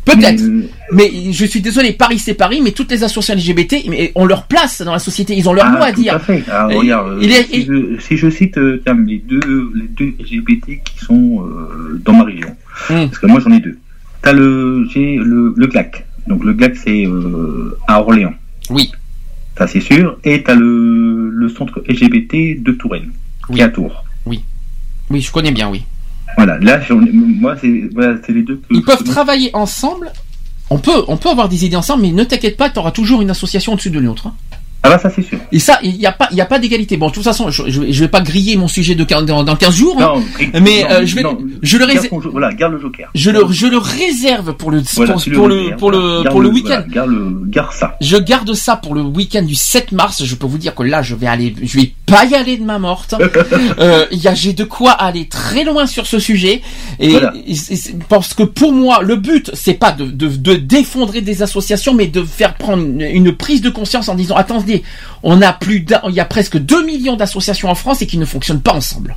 Peut-être. 0.04 0.42
Mais, 0.42 0.68
Mais 0.92 1.32
je 1.32 1.44
suis 1.44 1.60
désolé, 1.60 1.92
Paris 1.92 2.18
c'est 2.18 2.34
Paris, 2.34 2.60
mais 2.62 2.72
toutes 2.72 2.90
les 2.90 3.04
associations 3.04 3.34
LGBT 3.34 3.84
mais 3.88 4.12
ont 4.14 4.24
leur 4.24 4.46
place 4.46 4.80
dans 4.82 4.92
la 4.92 4.98
société, 4.98 5.36
ils 5.36 5.48
ont 5.48 5.52
leur 5.52 5.66
ah, 5.66 5.70
mot 5.78 5.82
à 5.82 5.92
tout 5.92 6.00
dire. 6.02 6.14
à 6.14 6.18
fait. 6.18 6.38
Et- 6.70 6.74
regarde, 6.76 7.18
il 7.22 7.30
est- 7.30 7.44
si, 7.52 7.64
je, 7.64 8.00
si 8.00 8.16
je 8.16 8.30
cite 8.30 8.56
euh, 8.58 8.82
les 9.06 9.18
deux, 9.18 9.72
les 9.74 9.88
deux 9.88 10.12
LGBT 10.18 10.82
qui 10.82 10.98
sont 11.04 11.44
euh, 11.46 12.00
dans 12.04 12.14
ma 12.14 12.24
région, 12.24 12.48
Hmm. 12.88 13.06
parce 13.06 13.18
que 13.18 13.26
moi 13.26 13.40
j'en 13.40 13.52
ai 13.52 13.60
deux. 13.60 13.78
T'as 14.22 14.32
le, 14.32 14.86
j'ai 14.92 15.16
le, 15.16 15.52
le 15.56 15.66
GLAC. 15.66 16.06
Donc 16.26 16.44
le 16.44 16.54
GLAC 16.54 16.76
c'est 16.76 17.04
euh, 17.06 17.76
à 17.86 18.00
Orléans. 18.00 18.34
Oui. 18.70 18.90
Ça 19.58 19.66
c'est 19.66 19.80
sûr. 19.80 20.18
Et 20.24 20.42
t'as 20.42 20.54
le, 20.54 21.28
le 21.30 21.48
centre 21.50 21.82
LGBT 21.86 22.62
de 22.62 22.72
Touraine, 22.72 23.10
qui 23.52 23.60
est 23.60 23.64
à 23.64 23.68
Tours. 23.68 24.04
Oui, 25.12 25.20
je 25.20 25.30
connais 25.32 25.50
bien, 25.50 25.68
oui. 25.68 25.82
Voilà. 26.36 26.58
Là, 26.58 26.80
j'en 26.80 27.00
ai- 27.04 27.10
moi 27.12 27.56
c'est, 27.60 27.88
voilà, 27.94 28.16
c'est 28.24 28.32
les 28.32 28.42
deux. 28.42 28.56
Que 28.56 28.74
Ils 28.74 28.82
peuvent 28.82 29.04
travailler 29.04 29.50
ensemble. 29.54 30.12
On 30.70 30.78
peut, 30.78 31.04
on 31.08 31.16
peut 31.16 31.28
avoir 31.30 31.48
des 31.48 31.64
idées 31.64 31.76
ensemble, 31.76 32.02
mais 32.02 32.12
ne 32.12 32.22
t'inquiète 32.24 32.56
pas, 32.56 32.70
tu 32.70 32.78
auras 32.78 32.92
toujours 32.92 33.20
une 33.22 33.30
association 33.30 33.72
au-dessus 33.72 33.90
de 33.90 33.98
l'autre. 33.98 34.28
hein. 34.28 34.34
Ah 34.82 34.88
bah 34.90 34.98
ça 34.98 35.10
c'est 35.14 35.22
sûr. 35.22 35.38
Et 35.52 35.58
ça, 35.58 35.78
il 35.82 35.94
n'y 35.98 36.06
a 36.06 36.12
pas, 36.12 36.28
il 36.30 36.36
y 36.36 36.40
a 36.40 36.46
pas 36.46 36.58
d'égalité. 36.58 36.96
Bon, 36.96 37.08
de 37.08 37.12
toute 37.12 37.22
façon, 37.24 37.50
je, 37.50 37.64
je, 37.68 37.82
je 37.92 38.00
vais 38.00 38.08
pas 38.08 38.20
griller 38.22 38.56
mon 38.56 38.68
sujet 38.68 38.94
de 38.94 39.04
dans, 39.04 39.44
dans 39.44 39.56
15 39.56 39.74
jours, 39.74 39.96
hein. 40.00 40.14
Non, 40.14 40.60
mais 40.62 40.82
non, 40.84 40.90
euh, 40.90 41.06
je 41.06 41.14
vais, 41.16 41.22
non, 41.22 41.36
je 41.62 41.76
le 41.76 41.84
réserve, 41.84 42.08
Voilà, 42.32 42.52
garde 42.54 42.72
le 42.74 42.80
joker. 42.80 43.10
je 43.14 43.30
le, 43.30 43.40
je 43.50 43.66
le 43.66 43.76
réserve 43.78 44.54
pour 44.56 44.70
le, 44.70 44.80
Voilà, 44.94 45.14
pour, 45.34 45.48
le, 45.48 45.76
pour 45.76 45.90
le, 45.90 46.22
pour 46.30 46.40
le 46.40 46.48
week-end. 46.48 46.82
voilà, 46.86 47.06
garde, 47.08 47.50
garde 47.50 47.72
ça. 47.72 47.96
Je 48.00 48.16
garde 48.16 48.54
ça 48.54 48.76
pour 48.76 48.94
le 48.94 49.02
week-end 49.02 49.42
du 49.42 49.54
7 49.54 49.92
mars. 49.92 50.24
Je 50.24 50.34
peux 50.34 50.46
vous 50.46 50.58
dire 50.58 50.74
que 50.74 50.82
là, 50.82 51.02
je 51.02 51.14
vais 51.14 51.26
aller, 51.26 51.54
je 51.62 51.78
vais 51.78 51.92
pas 52.06 52.24
y 52.24 52.34
aller 52.34 52.56
de 52.56 52.64
ma 52.64 52.78
morte. 52.78 53.14
Euh, 53.78 54.06
il 54.12 54.18
y 54.18 54.28
a, 54.28 54.34
j'ai 54.34 54.52
de 54.52 54.64
quoi 54.64 54.92
aller 54.92 55.26
très 55.26 55.64
loin 55.64 55.86
sur 55.86 56.06
ce 56.06 56.18
sujet. 56.18 56.60
Et, 56.98 57.10
Voilà. 57.10 57.32
et 57.46 57.54
parce 58.08 58.34
que 58.34 58.42
pour 58.42 58.72
moi, 58.72 59.00
le 59.02 59.16
but, 59.16 59.50
c'est 59.54 59.74
pas 59.74 59.92
de, 59.92 60.04
de, 60.06 60.28
de 60.28 60.54
défondrer 60.54 61.20
des 61.20 61.42
associations, 61.42 61.94
mais 61.94 62.06
de 62.06 62.22
faire 62.22 62.54
prendre 62.54 62.82
une, 62.82 63.00
une 63.00 63.32
prise 63.32 63.60
de 63.62 63.70
conscience 63.70 64.08
en 64.08 64.14
disant, 64.14 64.36
attendez, 64.36 64.69
on 65.22 65.42
a 65.42 65.52
plus 65.52 65.80
d'un, 65.80 66.00
il 66.08 66.14
y 66.14 66.20
a 66.20 66.24
presque 66.24 66.58
2 66.58 66.84
millions 66.84 67.16
d'associations 67.16 67.68
en 67.68 67.74
France 67.74 68.02
et 68.02 68.06
qui 68.06 68.18
ne 68.18 68.24
fonctionnent 68.24 68.62
pas 68.62 68.72
ensemble. 68.72 69.16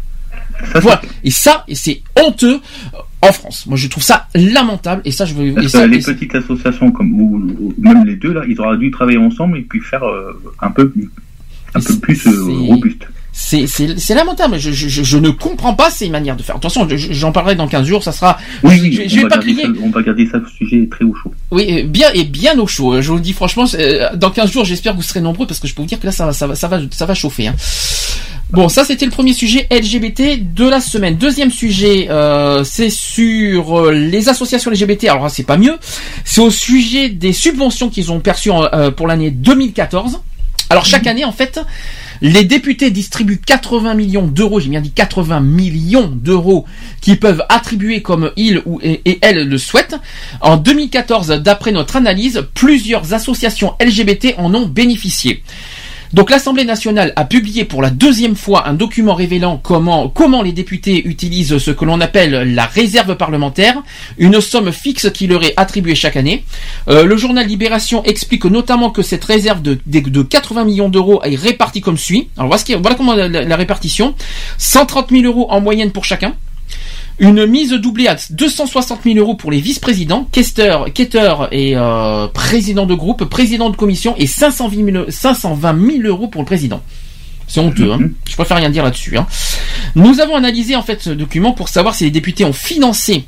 Voilà. 0.76 1.02
Et 1.24 1.32
ça, 1.32 1.64
et 1.68 1.76
c'est 1.76 2.02
honteux 2.16 2.60
euh, 2.94 2.98
en 3.22 3.32
France. 3.32 3.66
Moi, 3.66 3.78
je 3.78 3.88
trouve 3.88 4.04
ça 4.04 4.28
lamentable. 4.36 5.02
Et 5.06 5.12
ça, 5.12 5.26
je 5.26 5.34
veux, 5.34 5.62
et 5.62 5.68
ça, 5.68 5.86
les 5.88 5.98
et 5.98 6.14
petites 6.14 6.36
associations 6.36 6.92
comme 6.92 7.14
ou, 7.20 7.56
ou 7.60 7.74
même 7.78 8.06
les 8.06 8.16
deux 8.16 8.34
là, 8.34 8.44
ils 8.48 8.60
auraient 8.62 8.78
dû 8.78 8.92
travailler 8.92 9.18
ensemble 9.18 9.58
et 9.58 9.62
puis 9.62 9.80
faire 9.82 10.04
euh, 10.04 10.40
un 10.62 10.72
peu 10.72 10.92
un 11.76 11.80
peu 11.80 11.96
plus 11.98 12.28
euh, 12.28 12.52
robuste. 12.68 13.08
C'est, 13.36 13.66
lamentable. 14.14 14.60
Je, 14.60 14.72
je, 14.72 14.88
je- 14.88 15.02
je 15.04 15.18
ne 15.18 15.32
comprends 15.32 15.74
pas 15.74 15.90
ces 15.90 16.08
manières 16.10 16.36
de 16.36 16.44
faire. 16.44 16.56
Attention, 16.58 16.88
je- 16.88 16.98
je- 16.98 17.14
j'en 17.14 17.32
parlerai 17.32 17.56
dans 17.56 17.68
15 17.68 17.88
jours. 17.88 18.04
Ça 18.04 18.12
sera. 18.12 18.38
Oui, 18.64 18.78
je, 18.78 18.82
oui, 18.84 18.94
je- 18.94 19.10
je 19.10 19.16
vais 19.18 19.24
va 19.24 19.30
pas 19.30 19.38
crier. 19.40 19.64
ça, 19.64 19.70
on 19.84 19.90
va 19.90 20.02
garder 20.04 20.28
ça 20.32 20.40
ce 20.48 20.56
sujet 20.56 20.88
très 20.90 21.04
au 21.04 21.16
chaud. 21.16 21.34
Oui, 21.52 21.66
euh, 21.70 21.88
bien 21.88 22.10
et 22.14 22.26
bien 22.26 22.58
au 22.60 22.68
chaud. 22.68 23.02
Je 23.02 23.10
vous 23.10 23.16
le 23.16 23.22
dis 23.22 23.34
franchement. 23.34 23.66
euh, 23.74 24.10
Dans 24.16 24.30
15 24.30 24.52
jours, 24.52 24.66
j'espère 24.66 24.92
que 24.94 24.98
vous 24.98 25.04
serez 25.04 25.20
nombreux 25.22 25.48
parce 25.48 25.60
que 25.60 25.68
je 25.68 25.74
peux 25.74 25.82
vous 25.82 25.88
dire 25.88 26.00
que 26.00 26.06
là, 26.06 26.12
ça 26.12 26.28
va, 26.28 26.34
ça 26.34 26.46
va, 26.48 26.54
ça 26.56 26.68
va, 26.68 26.80
ça 26.92 27.06
va 27.08 27.14
chauffer. 27.16 27.48
hein. 27.48 27.56
Bon, 28.52 28.70
ça 28.70 28.86
c'était 28.86 29.06
le 29.06 29.12
premier 29.12 29.34
sujet 29.34 29.68
LGBT 29.72 30.38
de 30.54 30.70
la 30.70 30.80
semaine. 30.80 31.16
Deuxième 31.18 31.50
sujet, 31.50 32.08
euh, 32.12 32.64
c'est 32.64 32.92
sur 32.92 33.80
euh, 33.80 33.92
les 33.92 34.30
associations 34.30 34.70
LGBT. 34.70 35.06
Alors 35.06 35.24
là, 35.24 35.30
c'est 35.30 35.42
pas 35.44 35.58
mieux. 35.58 35.76
C'est 36.24 36.42
au 36.42 36.52
sujet 36.52 37.10
des 37.10 37.34
subventions 37.34 37.90
qu'ils 37.90 38.12
ont 38.12 38.20
perçues 38.20 38.52
en, 38.52 38.64
euh, 38.66 38.92
pour 38.92 39.08
l'année 39.08 39.32
2014. 39.32 40.20
Alors 40.70 40.86
chaque 40.86 41.08
année, 41.08 41.26
en 41.26 41.32
fait, 41.32 41.60
les 42.24 42.46
députés 42.46 42.90
distribuent 42.90 43.42
80 43.46 43.96
millions 43.96 44.26
d'euros, 44.26 44.62
j'ai 44.62 44.70
bien 44.70 44.80
dit 44.80 44.92
80 44.92 45.42
millions 45.42 46.08
d'euros, 46.08 46.66
qui 47.02 47.18
peuvent 47.18 47.44
attribuer 47.50 48.02
comme 48.02 48.32
ils 48.38 48.62
ou 48.66 48.80
et 48.82 49.20
elles 49.22 49.46
le 49.46 49.58
souhaitent. 49.58 49.98
En 50.40 50.56
2014, 50.56 51.28
d'après 51.44 51.74
notre 51.74 51.98
analyse, 51.98 52.48
plusieurs 52.54 53.14
associations 53.14 53.74
LGBT 53.82 54.36
en 54.38 54.56
ont 54.56 54.66
bénéficié. 54.66 55.44
Donc 56.14 56.30
l'Assemblée 56.30 56.64
nationale 56.64 57.12
a 57.16 57.26
publié 57.26 57.66
pour 57.66 57.82
la 57.82 57.90
deuxième 57.90 58.36
fois 58.36 58.68
un 58.68 58.74
document 58.76 59.16
révélant 59.16 59.58
comment, 59.58 60.10
comment 60.10 60.44
les 60.44 60.52
députés 60.52 61.02
utilisent 61.08 61.58
ce 61.58 61.72
que 61.72 61.86
l'on 61.86 62.00
appelle 62.02 62.54
la 62.54 62.66
réserve 62.68 63.16
parlementaire, 63.18 63.82
une 64.20 64.40
somme 64.40 64.72
fixe 64.72 65.10
qui 65.12 65.26
leur 65.26 65.44
est 65.44 65.54
attribuée 65.58 65.96
chaque 65.96 66.16
année. 66.16 66.44
Euh, 66.88 67.04
le 67.06 67.18
journal 67.18 67.48
Libération 67.48 68.04
explique 68.04 68.46
notamment 68.46 68.92
que 68.92 69.02
cette 69.02 69.24
réserve 69.24 69.64
de, 69.64 69.80
de, 69.88 70.00
de 70.02 70.22
80 70.22 70.66
millions 70.66 70.90
d'euros 70.90 71.20
est 71.24 71.36
répartie 71.36 71.82
comme 71.82 71.98
suit. 71.98 72.30
Alors 72.38 72.48
voilà, 72.48 72.64
voilà 72.80 72.96
comment 72.96 73.16
la, 73.16 73.28
la- 73.28 73.44
la 73.44 73.56
répartition. 73.56 74.14
130 74.60 75.10
000 75.10 75.24
euros 75.24 75.48
en 75.50 75.62
moyenne 75.62 75.92
pour 75.92 76.06
chacun. 76.06 76.34
Une 77.20 77.46
mise 77.46 77.72
doublée 77.74 78.08
à 78.08 78.18
260 78.32 79.02
000 79.04 79.18
euros 79.18 79.36
pour 79.36 79.52
les 79.52 79.60
vice-présidents, 79.60 80.28
quêteurs 80.32 81.48
et 81.52 81.74
euh, 81.76 82.28
présidents 82.28 82.88
de 82.88 82.96
groupe, 82.96 83.26
présidents 83.26 83.70
de 83.70 83.76
commission 83.76 84.16
et 84.18 84.26
520 84.26 84.92
000, 84.92 85.06
520 85.10 85.92
000 85.92 86.08
euros 86.08 86.28
pour 86.28 86.42
le 86.42 86.46
président. 86.46 86.82
C'est 87.48 87.60
honteux, 87.60 87.92
hein. 87.92 88.00
je 88.28 88.36
préfère 88.36 88.58
rien 88.58 88.70
dire 88.70 88.84
là-dessus. 88.84 89.18
Hein. 89.18 89.28
Nous 89.96 90.22
avons 90.22 90.36
analysé 90.36 90.76
en 90.76 90.82
fait 90.82 91.02
ce 91.04 91.12
document 91.12 91.52
pour 91.52 91.70
savoir 91.70 91.94
si 91.94 92.04
les 92.04 92.12
députés 92.12 92.46
ont 92.46 92.54
financé 92.54 93.26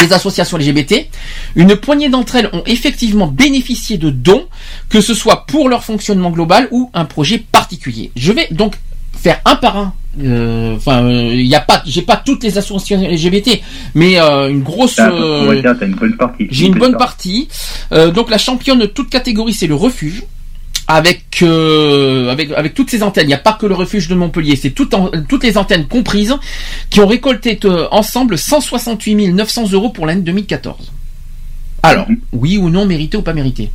des 0.00 0.12
associations 0.12 0.56
LGBT. 0.56 1.06
Une 1.54 1.76
poignée 1.76 2.08
d'entre 2.08 2.36
elles 2.36 2.50
ont 2.52 2.62
effectivement 2.66 3.26
bénéficié 3.26 3.98
de 3.98 4.10
dons, 4.10 4.46
que 4.88 5.00
ce 5.00 5.14
soit 5.14 5.44
pour 5.46 5.68
leur 5.68 5.84
fonctionnement 5.84 6.30
global 6.30 6.68
ou 6.70 6.90
un 6.94 7.04
projet 7.04 7.38
particulier. 7.38 8.10
Je 8.16 8.32
vais 8.32 8.48
donc 8.50 8.74
faire 9.16 9.40
un 9.44 9.56
par 9.56 9.76
un. 9.76 9.94
euh, 10.22 10.76
Enfin, 10.76 11.08
il 11.08 11.42
y 11.46 11.54
a 11.54 11.60
pas, 11.60 11.82
j'ai 11.86 12.02
pas 12.02 12.16
toutes 12.16 12.42
les 12.44 12.56
associations 12.58 13.08
LGBT, 13.08 13.60
mais 13.94 14.20
euh, 14.20 14.48
une 14.50 14.62
grosse. 14.62 14.98
Euh, 14.98 15.62
t'as 15.74 15.86
une 15.86 15.94
bonne 15.94 16.16
partie. 16.16 16.46
j'ai 16.50 16.66
une 16.66 16.74
bonne 16.74 16.96
partie. 16.98 17.48
Euh, 17.92 18.10
donc 18.10 18.30
la 18.30 18.38
championne 18.38 18.78
de 18.78 18.86
toute 18.86 19.10
catégorie, 19.10 19.52
c'est 19.54 19.66
le 19.66 19.74
refuge. 19.74 20.22
Avec, 20.88 21.42
euh, 21.42 22.30
avec 22.30 22.52
avec 22.52 22.74
toutes 22.74 22.90
ces 22.90 23.02
antennes, 23.02 23.24
il 23.24 23.28
n'y 23.28 23.34
a 23.34 23.38
pas 23.38 23.54
que 23.54 23.66
le 23.66 23.74
refuge 23.74 24.06
de 24.06 24.14
Montpellier, 24.14 24.54
c'est 24.54 24.70
tout 24.70 24.94
en- 24.94 25.10
toutes 25.28 25.42
les 25.42 25.58
antennes 25.58 25.88
comprises 25.88 26.32
qui 26.90 27.00
ont 27.00 27.08
récolté 27.08 27.58
euh, 27.64 27.88
ensemble 27.90 28.38
168 28.38 29.32
900 29.32 29.70
euros 29.72 29.88
pour 29.90 30.06
l'année 30.06 30.20
2014. 30.22 30.92
Alors, 31.82 32.06
oui 32.32 32.56
ou 32.56 32.70
non, 32.70 32.86
mérité 32.86 33.16
ou 33.16 33.22
pas 33.22 33.32
mérité? 33.32 33.70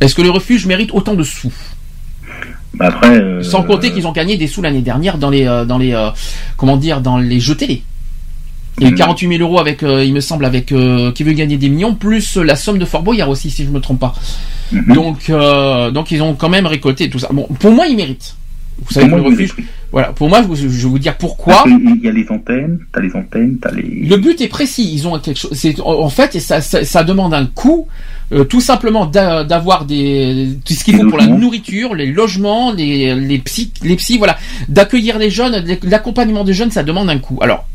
Est-ce 0.00 0.14
que 0.16 0.22
le 0.22 0.30
refuge 0.30 0.66
mérite 0.66 0.90
autant 0.92 1.14
de 1.14 1.22
sous? 1.22 1.52
Bah, 2.80 2.86
après. 2.88 3.20
euh, 3.20 3.42
Sans 3.42 3.62
compter 3.62 3.92
qu'ils 3.92 4.06
ont 4.08 4.12
gagné 4.12 4.36
des 4.36 4.46
sous 4.48 4.62
l'année 4.62 4.80
dernière 4.80 5.18
dans 5.18 5.30
les, 5.30 5.46
euh, 5.46 5.64
dans 5.64 5.78
les, 5.78 5.92
euh, 5.92 6.08
comment 6.56 6.76
dire, 6.76 7.00
dans 7.00 7.18
les 7.18 7.38
jeux 7.38 7.54
télé. 7.56 7.82
Il 8.78 8.84
y 8.84 8.86
a 8.86 8.88
eu 8.88 8.92
Mhm. 8.92 8.98
48 8.98 9.28
000 9.38 9.42
euros 9.42 9.60
avec, 9.60 9.82
euh, 9.82 10.02
il 10.04 10.14
me 10.14 10.20
semble, 10.20 10.44
avec 10.46 10.72
euh, 10.72 11.12
qui 11.12 11.22
veut 11.22 11.32
gagner 11.32 11.58
des 11.58 11.68
millions, 11.68 11.94
plus 11.94 12.36
la 12.36 12.56
somme 12.56 12.78
de 12.78 12.84
Fort 12.86 13.02
Boyard 13.02 13.28
aussi, 13.28 13.50
si 13.50 13.64
je 13.64 13.70
me 13.70 13.80
trompe 13.80 14.00
pas. 14.00 14.14
Mhm. 14.72 14.94
Donc, 14.94 15.28
euh, 15.28 15.90
donc 15.90 16.10
ils 16.10 16.22
ont 16.22 16.34
quand 16.34 16.48
même 16.48 16.66
récolté 16.66 17.10
tout 17.10 17.18
ça. 17.18 17.28
Bon, 17.32 17.46
pour 17.58 17.72
moi, 17.72 17.86
ils 17.86 17.96
méritent. 17.96 18.34
Vous 18.82 18.92
savez 18.94 19.08
moi, 19.08 19.18
le 19.18 19.24
refuge. 19.24 19.54
Voilà, 19.92 20.12
pour 20.12 20.30
moi, 20.30 20.40
je 20.42 20.66
vais 20.66 20.68
vous 20.88 20.98
dire 20.98 21.18
pourquoi. 21.18 21.64
Il 21.66 22.00
y 22.02 22.08
a 22.08 22.12
les 22.12 22.26
antennes, 22.30 22.78
t'as 22.94 23.00
les 23.00 23.14
antennes, 23.14 23.58
t'as 23.60 23.72
les. 23.72 24.06
Le 24.08 24.16
but 24.16 24.40
est 24.40 24.48
précis. 24.48 24.88
Ils 24.94 25.06
ont 25.06 25.18
quelque 25.18 25.36
chose. 25.38 25.50
En 25.84 26.08
fait, 26.08 26.38
ça, 26.40 26.62
ça, 26.62 26.82
ça 26.84 27.04
demande 27.04 27.34
un 27.34 27.44
coût, 27.44 27.88
euh, 28.32 28.44
tout 28.44 28.60
simplement 28.60 29.06
d'a- 29.06 29.44
d'avoir 29.44 29.84
des 29.84 30.48
tout 30.64 30.72
ce 30.72 30.84
qu'il 30.84 30.96
faut 30.96 31.08
pour 31.08 31.18
la 31.18 31.26
nourriture, 31.26 31.94
les 31.94 32.06
logements, 32.06 32.72
les 32.72 33.14
les 33.14 33.38
psy, 33.38 33.72
les 33.82 33.96
psys, 33.96 34.18
voilà, 34.18 34.36
d'accueillir 34.68 35.18
les 35.18 35.30
jeunes, 35.30 35.64
l'accompagnement 35.84 36.44
des 36.44 36.52
jeunes, 36.54 36.70
ça 36.70 36.82
demande 36.82 37.10
un 37.10 37.18
coût. 37.18 37.38
Alors. 37.42 37.66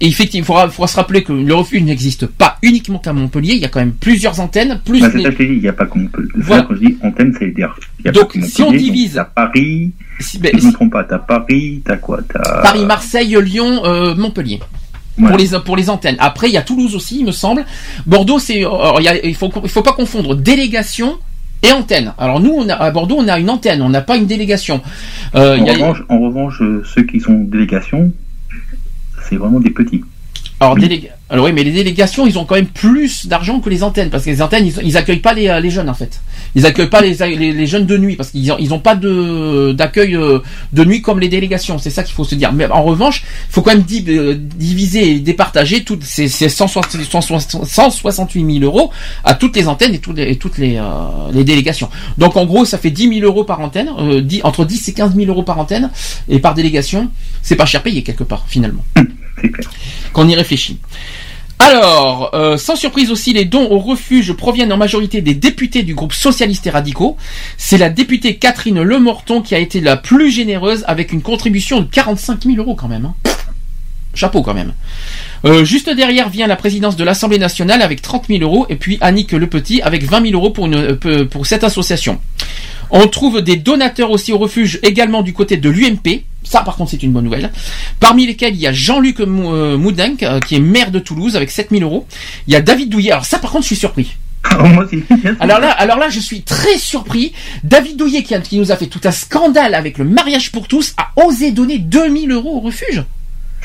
Effectivement, 0.00 0.42
il 0.42 0.46
faudra, 0.46 0.68
faudra 0.70 0.88
se 0.88 0.96
rappeler 0.96 1.22
que 1.22 1.32
le 1.32 1.54
refuge 1.54 1.80
n'existe 1.84 2.26
pas 2.26 2.58
uniquement 2.62 2.98
qu'à 2.98 3.12
Montpellier. 3.12 3.54
Il 3.54 3.60
y 3.60 3.64
a 3.64 3.68
quand 3.68 3.78
même 3.78 3.92
plusieurs 3.92 4.40
antennes, 4.40 4.80
plus 4.84 5.00
Bah, 5.00 5.08
c'est 5.12 5.18
les- 5.18 5.24
ça 5.24 5.30
que 5.30 5.42
il 5.44 5.60
n'y 5.60 5.68
a 5.68 5.72
pas 5.72 5.86
qu'on 5.86 6.06
peut. 6.08 6.26
Voilà. 6.34 6.64
Quand 6.64 6.74
je 6.74 6.80
dis 6.80 6.96
antenne, 7.04 7.32
c'est 7.38 7.52
dire. 7.54 7.72
il 8.00 8.06
y 8.06 8.08
a 8.08 8.12
Donc, 8.12 8.34
pas 8.34 8.40
que 8.40 8.44
si 8.46 8.60
on 8.60 8.64
Montpellier, 8.66 8.90
divise- 8.90 9.12
T'as 9.14 9.24
Paris, 9.24 9.92
si- 10.18 10.26
si 10.30 10.38
ben, 10.40 10.50
je 10.52 10.62
ne 10.62 10.66
me 10.66 10.72
trompe 10.72 10.92
pas, 10.92 11.04
t'as 11.04 11.18
Paris, 11.20 11.80
t'as 11.84 11.96
quoi. 11.96 12.18
Paris, 12.62 12.84
Marseille, 12.84 13.36
Lyon, 13.40 13.82
euh, 13.84 14.16
Montpellier. 14.16 14.58
Pour 15.16 15.36
les 15.36 15.48
pour 15.64 15.76
les 15.76 15.90
antennes. 15.90 16.16
Après, 16.18 16.48
il 16.48 16.54
y 16.54 16.56
a 16.56 16.62
Toulouse 16.62 16.94
aussi, 16.96 17.20
il 17.20 17.24
me 17.26 17.30
semble. 17.32 17.64
Bordeaux, 18.06 18.38
c'est 18.40 18.56
il, 18.56 19.02
y 19.02 19.08
a- 19.08 19.24
il 19.24 19.34
faut 19.34 19.50
il 19.62 19.68
faut 19.70 19.82
pas 19.82 19.92
confondre 19.92 20.34
délégation 20.34 21.18
et 21.62 21.70
antenne. 21.72 22.12
Alors 22.18 22.40
nous, 22.40 22.50
on 22.52 22.68
a, 22.68 22.74
à 22.74 22.90
Bordeaux, 22.90 23.16
on 23.18 23.28
a 23.28 23.38
une 23.38 23.48
antenne, 23.48 23.80
on 23.80 23.88
n'a 23.90 24.00
pas 24.02 24.16
une 24.16 24.26
délégation. 24.26 24.80
Euh, 25.36 25.56
En 25.58 25.64
y 25.64 25.70
a- 25.70 25.72
revanche, 25.74 26.02
en 26.08 26.18
revanche, 26.20 26.60
euh, 26.62 26.82
ceux 26.84 27.04
qui 27.04 27.20
sont 27.20 27.34
délégation, 27.34 28.12
c'est 29.28 29.36
vraiment 29.36 29.60
des 29.60 29.70
petits. 29.70 30.02
Alors, 31.30 31.46
oui, 31.46 31.52
mais 31.52 31.64
les 31.64 31.72
délégations, 31.72 32.26
ils 32.26 32.38
ont 32.38 32.44
quand 32.44 32.54
même 32.54 32.66
plus 32.66 33.26
d'argent 33.26 33.58
que 33.58 33.70
les 33.70 33.82
antennes 33.82 34.10
parce 34.10 34.24
que 34.24 34.30
les 34.30 34.42
antennes, 34.42 34.70
ils, 34.82 34.96
accueillent 34.96 35.18
pas 35.20 35.32
les, 35.32 35.48
euh, 35.48 35.58
les 35.58 35.70
jeunes 35.70 35.88
en 35.88 35.94
fait. 35.94 36.20
Ils 36.54 36.66
accueillent 36.66 36.90
pas 36.90 37.00
les, 37.00 37.66
jeunes 37.66 37.86
de 37.86 37.96
nuit 37.96 38.14
parce 38.14 38.30
qu'ils 38.30 38.52
ont, 38.52 38.56
ils 38.58 38.74
ont 38.74 38.78
pas 38.78 38.94
d'accueil 38.94 40.14
euh, 40.14 40.40
de 40.72 40.84
nuit 40.84 41.00
comme 41.00 41.18
les 41.18 41.28
délégations. 41.28 41.78
C'est 41.78 41.90
ça 41.90 42.02
qu'il 42.02 42.14
faut 42.14 42.24
se 42.24 42.34
dire. 42.34 42.52
Mais 42.52 42.70
en 42.70 42.82
revanche, 42.82 43.24
il 43.48 43.52
faut 43.52 43.62
quand 43.62 43.72
même 43.72 43.84
euh, 44.08 44.34
diviser 44.38 45.12
et 45.12 45.18
départager 45.18 45.82
toutes 45.82 46.04
ces, 46.04 46.28
ces 46.28 46.48
160 46.48 47.02
160 47.02 47.64
168 47.66 48.60
000 48.60 48.64
euros 48.64 48.90
à 49.24 49.34
toutes 49.34 49.56
les 49.56 49.66
antennes 49.66 49.94
et 49.94 49.98
toutes 49.98 50.18
les, 50.18 50.36
toutes 50.36 50.58
les, 50.58 50.78
délégations. 51.32 51.88
Donc 52.18 52.36
en 52.36 52.44
gros, 52.44 52.64
ça 52.64 52.78
fait 52.78 52.90
10 52.90 53.20
000 53.20 53.26
euros 53.26 53.44
par 53.44 53.60
antenne, 53.60 53.90
euh, 53.98 54.20
10 54.20 54.42
entre 54.44 54.64
10 54.64 54.88
et 54.88 54.92
15 54.92 55.16
000 55.16 55.26
euros 55.28 55.42
par 55.42 55.58
antenne 55.58 55.90
et 56.28 56.38
par 56.38 56.54
délégation. 56.54 57.10
C'est 57.42 57.56
pas 57.56 57.66
cher 57.66 57.82
payé 57.82 58.02
quelque 58.02 58.24
part 58.24 58.44
finalement. 58.46 58.84
Qu'on 60.12 60.28
y 60.28 60.34
réfléchit. 60.34 60.78
Alors, 61.58 62.30
euh, 62.34 62.56
sans 62.56 62.76
surprise 62.76 63.10
aussi, 63.10 63.32
les 63.32 63.44
dons 63.44 63.70
au 63.70 63.78
refuge 63.78 64.32
proviennent 64.32 64.72
en 64.72 64.76
majorité 64.76 65.22
des 65.22 65.34
députés 65.34 65.82
du 65.82 65.94
groupe 65.94 66.12
socialiste 66.12 66.66
et 66.66 66.70
radicaux. 66.70 67.16
C'est 67.56 67.78
la 67.78 67.90
députée 67.90 68.36
Catherine 68.36 68.82
Lemorton 68.82 69.40
qui 69.40 69.54
a 69.54 69.58
été 69.58 69.80
la 69.80 69.96
plus 69.96 70.30
généreuse 70.30 70.84
avec 70.88 71.12
une 71.12 71.22
contribution 71.22 71.80
de 71.80 71.86
45 71.86 72.44
000 72.44 72.56
euros 72.58 72.74
quand 72.74 72.88
même. 72.88 73.06
hein. 73.06 73.14
Chapeau 74.14 74.42
quand 74.42 74.54
même. 74.54 74.74
Euh, 75.44 75.64
juste 75.64 75.90
derrière 75.90 76.28
vient 76.28 76.46
la 76.46 76.56
présidence 76.56 76.96
de 76.96 77.04
l'Assemblée 77.04 77.38
nationale 77.38 77.82
avec 77.82 78.00
30 78.00 78.26
000 78.28 78.42
euros 78.42 78.66
et 78.68 78.76
puis 78.76 78.96
Annick 79.00 79.32
Le 79.32 79.46
Petit 79.48 79.82
avec 79.82 80.04
20 80.04 80.30
000 80.30 80.34
euros 80.34 80.50
pour, 80.50 80.68
euh, 80.68 81.24
pour 81.26 81.46
cette 81.46 81.64
association. 81.64 82.20
On 82.90 83.08
trouve 83.08 83.42
des 83.42 83.56
donateurs 83.56 84.10
aussi 84.10 84.32
au 84.32 84.38
refuge 84.38 84.78
également 84.82 85.22
du 85.22 85.32
côté 85.32 85.56
de 85.56 85.68
l'UMP. 85.68 86.22
Ça, 86.44 86.60
par 86.60 86.76
contre, 86.76 86.90
c'est 86.90 87.02
une 87.02 87.12
bonne 87.12 87.24
nouvelle. 87.24 87.50
Parmi 88.00 88.26
lesquels 88.26 88.54
il 88.54 88.60
y 88.60 88.66
a 88.66 88.72
Jean-Luc 88.72 89.20
euh, 89.20 89.76
Moudenc, 89.76 90.22
euh, 90.22 90.40
qui 90.40 90.56
est 90.56 90.60
maire 90.60 90.90
de 90.90 90.98
Toulouse, 90.98 91.36
avec 91.36 91.50
7000 91.50 91.82
euros. 91.82 92.06
Il 92.46 92.52
y 92.52 92.56
a 92.56 92.60
David 92.60 92.90
Douillet. 92.90 93.12
Alors 93.12 93.24
ça, 93.24 93.38
par 93.38 93.50
contre, 93.50 93.62
je 93.64 93.68
suis 93.68 93.76
surpris. 93.76 94.14
Aussi. 94.78 95.02
Alors 95.40 95.58
là, 95.58 95.70
alors 95.70 95.98
là, 95.98 96.10
je 96.10 96.20
suis 96.20 96.42
très 96.42 96.76
surpris. 96.76 97.32
David 97.64 97.96
Douillet, 97.96 98.22
qui, 98.22 98.34
a- 98.34 98.40
qui 98.40 98.58
nous 98.58 98.70
a 98.70 98.76
fait 98.76 98.86
tout 98.88 99.00
un 99.04 99.10
scandale 99.10 99.74
avec 99.74 99.96
le 99.96 100.04
mariage 100.04 100.52
pour 100.52 100.68
tous, 100.68 100.92
a 100.98 101.08
osé 101.24 101.50
donner 101.50 101.78
2000 101.78 102.30
euros 102.30 102.56
au 102.58 102.60
refuge. 102.60 103.02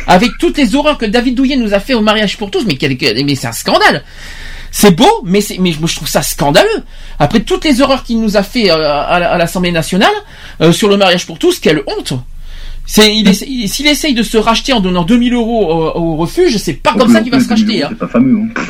Avec 0.08 0.32
toutes 0.40 0.58
les 0.58 0.76
horreurs 0.76 0.98
que 0.98 1.06
David 1.06 1.36
Douillet 1.36 1.58
nous 1.58 1.74
a 1.74 1.82
fait 1.82 1.94
au 1.94 2.02
mariage 2.02 2.38
pour 2.38 2.50
tous, 2.50 2.66
mais, 2.66 2.78
c'est 3.36 3.48
un 3.48 3.52
scandale. 3.52 4.04
C'est 4.72 4.92
beau, 4.96 5.10
mais, 5.26 5.42
je 5.42 5.96
trouve 5.96 6.08
ça 6.08 6.22
scandaleux. 6.22 6.84
Après 7.20 7.42
toutes 7.42 7.66
les 7.66 7.82
horreurs 7.82 8.04
qu'il 8.04 8.22
nous 8.22 8.38
a 8.38 8.44
fait 8.44 8.72
euh, 8.72 8.76
à, 8.76 9.20
la- 9.20 9.32
à 9.34 9.38
l'Assemblée 9.38 9.74
nationale 9.74 10.14
euh, 10.62 10.72
sur 10.72 10.88
le 10.88 10.96
mariage 10.96 11.26
pour 11.26 11.38
tous, 11.40 11.60
quelle 11.60 11.82
honte. 11.88 12.14
C'est, 12.92 13.16
il 13.16 13.28
essaie- 13.28 13.46
il- 13.48 13.70
s'il 13.70 13.86
essaye 13.86 14.16
de 14.16 14.24
se 14.24 14.36
racheter 14.38 14.74
en 14.74 14.80
donnant 14.80 15.04
2000 15.04 15.34
euros 15.36 15.68
au, 15.72 16.00
au 16.00 16.16
refuge, 16.16 16.58
c'est 16.58 16.74
pas 16.74 16.94
comme 16.94 17.12
ça 17.14 17.22
qu'il 17.22 17.32
va 17.32 17.38
se 17.40 17.48
racheter. 17.50 17.84
hein. 17.84 17.88
C'est 17.92 17.98
pas 18.00 18.08
fameux. 18.08 18.40
Hein. 18.42 18.62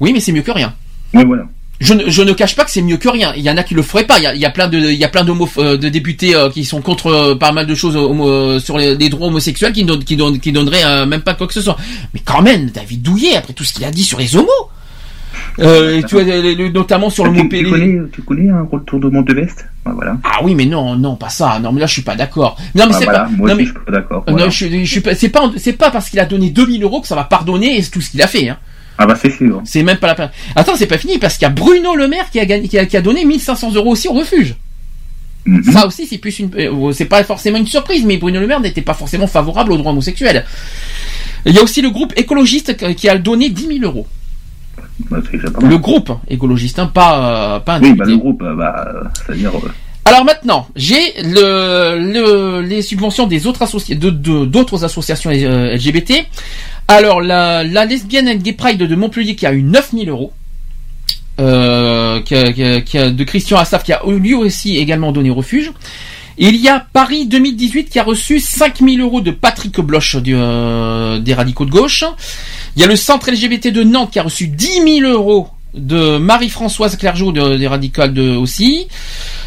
Oui, 0.00 0.12
mais 0.12 0.18
c'est 0.18 0.32
mieux 0.32 0.42
que 0.42 0.50
rien. 0.50 0.74
Ouais, 1.14 1.24
voilà. 1.24 1.44
Je 1.78 1.94
ne, 1.94 2.08
je 2.10 2.22
ne 2.22 2.32
cache 2.32 2.56
pas 2.56 2.64
que 2.64 2.70
c'est 2.72 2.82
mieux 2.82 2.96
que 2.96 3.08
rien. 3.08 3.32
Il 3.36 3.42
y 3.42 3.50
en 3.50 3.56
a 3.56 3.62
qui 3.62 3.74
le 3.74 3.82
feraient 3.82 4.04
pas. 4.06 4.18
Il 4.18 4.24
y 4.24 4.26
a, 4.26 4.34
il 4.34 4.40
y 4.40 4.44
a 4.44 4.50
plein 4.50 4.66
de, 4.66 4.78
il 4.78 4.98
y 4.98 5.04
a 5.04 5.08
plein 5.08 5.22
d'homo- 5.24 5.48
euh, 5.58 5.76
de 5.76 5.88
députés 5.88 6.34
euh, 6.34 6.50
qui 6.50 6.64
sont 6.64 6.80
contre 6.80 7.06
euh, 7.06 7.34
pas 7.36 7.52
mal 7.52 7.66
de 7.66 7.74
choses 7.76 7.96
homo- 7.96 8.28
euh, 8.28 8.58
sur 8.58 8.78
les, 8.78 8.96
les 8.96 9.08
droits 9.08 9.28
homosexuels 9.28 9.72
qui, 9.72 9.84
donnent- 9.84 10.02
qui, 10.04 10.52
donneraient 10.52 10.84
euh, 10.84 11.06
même 11.06 11.22
pas 11.22 11.34
quoi 11.34 11.46
que 11.46 11.54
ce 11.54 11.60
soit. 11.60 11.76
Mais 12.14 12.20
quand 12.24 12.42
même, 12.42 12.70
David 12.70 13.02
Douillet, 13.02 13.36
après 13.36 13.52
tout 13.52 13.62
ce 13.64 13.72
qu'il 13.72 13.84
a 13.84 13.92
dit 13.92 14.02
sur 14.04 14.18
les 14.18 14.34
homos, 14.36 14.48
euh, 15.60 16.02
tu 16.02 16.14
vois, 16.14 16.24
le- 16.24 16.54
le- 16.54 16.68
notamment 16.70 17.10
sur 17.10 17.24
le 17.24 17.32
tu, 17.32 17.42
mot 17.42 17.48
tu 17.48 17.70
connais, 17.70 17.98
tu 18.12 18.22
connais 18.22 18.50
un 18.50 18.62
retournement 18.62 19.22
de 19.22 19.32
veste 19.34 19.66
Voilà. 19.84 20.16
Ah 20.24 20.38
oui, 20.42 20.54
mais 20.54 20.64
non, 20.66 20.96
non, 20.96 21.16
pas 21.16 21.28
ça. 21.28 21.58
Non, 21.60 21.72
mais 21.72 21.80
là, 21.80 21.86
je 21.86 21.92
suis 21.92 22.02
pas 22.02 22.14
d'accord. 22.16 22.56
Non, 22.74 22.84
mais 22.86 22.92
Ah, 22.94 22.98
c'est 22.98 23.04
voilà. 23.04 23.20
pas. 23.20 23.28
Moi 23.30 23.48
non, 23.48 23.54
aussi, 23.54 23.56
mais- 23.56 23.64
je 23.64 23.70
suis 23.70 23.84
pas 23.84 23.92
d'accord. 23.92 24.24
voilà. 24.26 24.44
non, 24.44 24.50
je, 24.50 24.56
suis- 24.56 24.84
je 24.86 24.90
suis 24.90 25.00
pas. 25.00 25.14
C'est 25.14 25.28
pas, 25.28 25.50
c'est 25.56 25.72
pas 25.74 25.90
parce 25.90 26.08
qu'il 26.10 26.20
a 26.20 26.24
donné 26.24 26.50
2000 26.50 26.82
euros 26.82 27.00
que 27.00 27.06
ça 27.06 27.14
va 27.16 27.24
pardonner 27.24 27.82
tout 27.92 28.00
ce 28.00 28.10
qu'il 28.10 28.22
a 28.22 28.26
fait. 28.26 28.48
Hein. 28.48 28.58
Ah 28.98 29.06
bah 29.06 29.14
c'est 29.20 29.30
sûr. 29.30 29.60
C'est 29.64 29.82
même 29.82 29.96
pas 29.96 30.06
la 30.06 30.14
peine. 30.14 30.30
Attends, 30.54 30.76
c'est 30.76 30.86
pas 30.86 30.98
fini 30.98 31.18
parce 31.18 31.34
qu'il 31.38 31.42
y 31.42 31.50
a 31.50 31.54
Bruno 31.54 31.94
Le 31.96 32.08
Maire 32.08 32.30
qui 32.30 32.38
a, 32.38 32.44
gagné, 32.44 32.68
qui 32.68 32.78
a, 32.78 32.84
qui 32.86 32.96
a 32.96 33.00
donné 33.02 33.24
1500 33.24 33.72
euros 33.74 33.90
aussi 33.92 34.06
au 34.08 34.12
refuge. 34.12 34.54
Mhm. 35.46 35.64
Ça 35.64 35.86
aussi, 35.86 36.06
c'est 36.06 36.18
plus 36.18 36.38
une, 36.38 36.50
euh, 36.56 36.92
c'est 36.92 37.06
pas 37.06 37.24
forcément 37.24 37.58
une 37.58 37.66
surprise, 37.66 38.04
mais 38.04 38.16
Bruno 38.18 38.38
Le 38.38 38.46
Maire 38.46 38.60
n'était 38.60 38.82
pas 38.82 38.94
forcément 38.94 39.26
favorable 39.26 39.72
aux 39.72 39.76
droits 39.78 39.90
homosexuels. 39.92 40.44
Il 41.46 41.52
y 41.54 41.58
a 41.58 41.62
aussi 41.62 41.82
le 41.82 41.90
groupe 41.90 42.12
écologiste 42.16 42.76
qui- 42.76 42.94
qui 42.94 43.08
a 43.08 43.18
donné 43.18 43.48
10 43.48 43.66
000 43.66 43.80
euros. 43.82 44.06
Bah. 45.10 45.18
Le 45.62 45.78
groupe 45.78 46.12
écologiste, 46.28 46.78
hein, 46.78 46.86
pas, 46.92 47.56
euh, 47.56 47.60
pas 47.60 47.74
un 47.74 47.82
Oui, 47.82 47.92
bah 47.94 48.04
le 48.06 48.16
groupe, 48.16 48.42
euh, 48.42 48.54
bah, 48.54 48.92
c'est-à-dire. 49.26 49.50
euh, 49.54 49.68
Alors 50.04 50.24
maintenant, 50.24 50.68
j'ai 50.76 51.12
le, 51.22 51.98
le- 52.12 52.60
les 52.60 52.82
subventions 52.82 53.26
des 53.26 53.46
autres 53.46 53.64
de- 53.94 54.44
d'autres 54.44 54.84
associations 54.84 55.30
euh, 55.30 55.74
LGBT. 55.76 56.24
Alors 56.88 57.20
la, 57.20 57.64
la 57.64 57.84
lesbienne 57.84 58.28
and 58.28 58.36
gay 58.36 58.52
pride 58.52 58.78
de 58.78 58.94
Montpellier 58.96 59.34
qui 59.36 59.46
a 59.46 59.52
eu 59.52 59.62
9000 59.62 60.08
euros. 60.08 60.32
Euh, 61.40 62.20
qui 62.20 62.34
a- 62.34 62.52
qui 62.52 62.62
a- 62.62 62.80
qui 62.82 62.98
a- 62.98 63.10
de 63.10 63.24
Christian 63.24 63.56
Assaf 63.58 63.82
qui 63.84 63.92
a 63.92 64.02
lui 64.06 64.34
aussi 64.34 64.76
également 64.76 65.12
donné 65.12 65.30
refuge. 65.30 65.72
Il 66.38 66.56
y 66.56 66.68
a 66.68 66.84
Paris 66.92 67.26
2018 67.26 67.90
qui 67.90 67.98
a 67.98 68.02
reçu 68.04 68.40
5000 68.40 69.00
euros 69.00 69.20
de 69.20 69.30
Patrick 69.30 69.78
Bloch 69.80 70.16
du, 70.16 70.34
euh, 70.36 71.18
des 71.18 71.34
radicaux 71.34 71.64
de 71.66 71.70
gauche. 71.70 72.04
Il 72.76 72.80
y 72.82 72.84
a 72.84 72.88
le 72.88 72.96
centre 72.96 73.30
LGBT 73.30 73.68
de 73.68 73.82
Nantes 73.82 74.10
qui 74.12 74.18
a 74.18 74.22
reçu 74.22 74.48
10 74.48 75.00
000 75.00 75.12
euros 75.12 75.48
de 75.74 76.18
Marie-Françoise 76.18 76.96
Clergeau 76.96 77.32
de- 77.32 77.56
des 77.56 77.66
radicales 77.68 78.12
de, 78.14 78.36
aussi. 78.36 78.86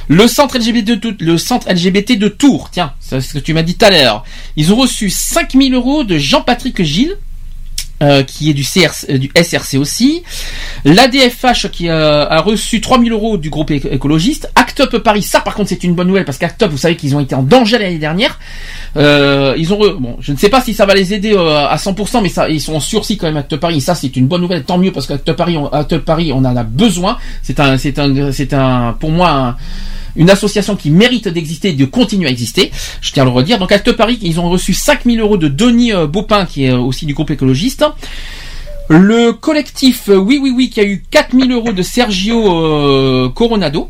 Le 0.07 0.27
centre 0.27 0.57
LGBT 0.57 0.91
de, 0.99 1.15
le 1.19 1.38
centre 1.38 1.67
LGBT 1.72 2.17
de 2.17 2.27
Tours, 2.27 2.69
tiens, 2.72 2.93
c'est 2.99 3.22
ce 3.22 3.33
que 3.33 3.39
tu 3.39 3.53
m'as 3.53 3.64
dit 3.64 3.75
tout 3.75 3.85
à 3.85 3.89
l'heure. 3.89 4.23
Ils 4.55 4.72
ont 4.72 4.75
reçu 4.75 5.09
5000 5.09 5.73
euros 5.73 6.03
de 6.03 6.17
Jean-Patrick 6.17 6.81
Gilles. 6.83 7.15
Euh, 8.03 8.24
qui 8.24 8.49
est 8.49 8.53
du, 8.53 8.64
CRC, 8.64 9.06
euh, 9.09 9.17
du 9.17 9.32
SRC 9.35 9.77
aussi. 9.77 10.24
L'ADFH 10.83 11.69
qui 11.72 11.90
euh, 11.90 12.27
a 12.27 12.41
reçu 12.41 12.82
3000 12.82 13.11
euros 13.11 13.38
du 13.38 13.49
groupe 13.49 13.72
éco- 13.72 13.90
écologiste. 13.91 14.49
Act 14.56 14.80
Up 14.82 14.98
Paris, 14.98 15.24
ça 15.24 15.40
par 15.40 15.56
contre 15.56 15.69
c'est 15.69 15.83
une 15.83 15.95
bonne 15.95 16.07
nouvelle 16.07 16.25
parce 16.25 16.38
qu'Act 16.38 16.64
Up, 16.64 16.72
vous 16.72 16.77
savez 16.77 16.95
qu'ils 16.98 17.15
ont 17.15 17.19
été 17.19 17.33
en 17.35 17.43
danger 17.43 17.77
l'année 17.77 17.98
dernière. 17.98 18.38
Euh, 18.98 19.53
ils 19.57 19.74
ont 19.74 19.80
re- 19.80 19.98
bon, 19.98 20.17
je 20.19 20.32
ne 20.33 20.38
sais 20.38 20.49
pas 20.49 20.61
si 20.61 20.74
ça 20.74 20.85
va 20.85 20.93
les 20.93 21.14
aider 21.14 21.35
à 21.35 21.75
100%, 21.77 22.22
mais 22.22 22.30
ça, 22.30 22.49
ils 22.49 22.61
sont 22.61 22.75
en 22.75 22.80
sursis 22.80 23.17
quand 23.17 23.27
même 23.27 23.38
Act 23.38 23.53
Up 23.53 23.59
Paris. 23.61 23.82
Ça 23.82 23.95
c'est 23.95 24.15
une 24.15 24.27
bonne 24.27 24.41
nouvelle, 24.41 24.64
tant 24.64 24.77
mieux 24.77 24.91
parce 24.91 25.07
qu'Act 25.07 25.30
Up 25.30 25.35
Paris, 25.38 25.57
on, 25.57 25.74
Up 25.74 26.06
Paris, 26.06 26.32
on 26.33 26.40
en 26.40 26.56
a 26.56 26.64
besoin. 26.64 27.17
C'est 27.41 27.59
un, 27.59 27.77
c'est 27.77 27.98
un, 27.99 28.32
c'est 28.32 28.53
un, 28.53 28.95
pour 28.99 29.11
moi 29.11 29.30
un- 29.32 29.56
une 30.16 30.30
association 30.30 30.76
qui 30.76 30.90
mérite 30.90 31.27
d'exister 31.27 31.69
et 31.69 31.74
de 31.74 31.85
continuer 31.85 32.27
à 32.27 32.32
exister. 32.32 32.72
Je 33.02 33.11
tiens 33.11 33.24
à 33.24 33.26
le 33.26 33.32
redire. 33.32 33.60
Donc 33.60 33.72
Acte 33.72 33.92
Paris, 33.92 34.19
ils 34.22 34.40
ont 34.40 34.50
reçu 34.50 34.74
5000 34.74 35.19
euros 35.19 35.38
de 35.38 35.48
Denis 35.48 35.94
euh, 35.94 36.08
Baupin, 36.08 36.45
qui 36.45 36.66
est 36.66 36.72
euh, 36.72 36.80
aussi 36.80 37.06
du 37.06 37.14
groupe 37.14 37.32
écologiste. 37.32 37.85
Le 38.88 39.32
collectif 39.34 40.10
euh, 40.10 40.16
Oui 40.16 40.40
Oui 40.42 40.52
Oui 40.56 40.69
qui 40.69 40.80
a 40.80 40.84
eu 40.84 41.03
4000 41.11 41.52
euros 41.52 41.74
de 41.74 41.82
Sergio 41.82 43.30
Coronado. 43.34 43.90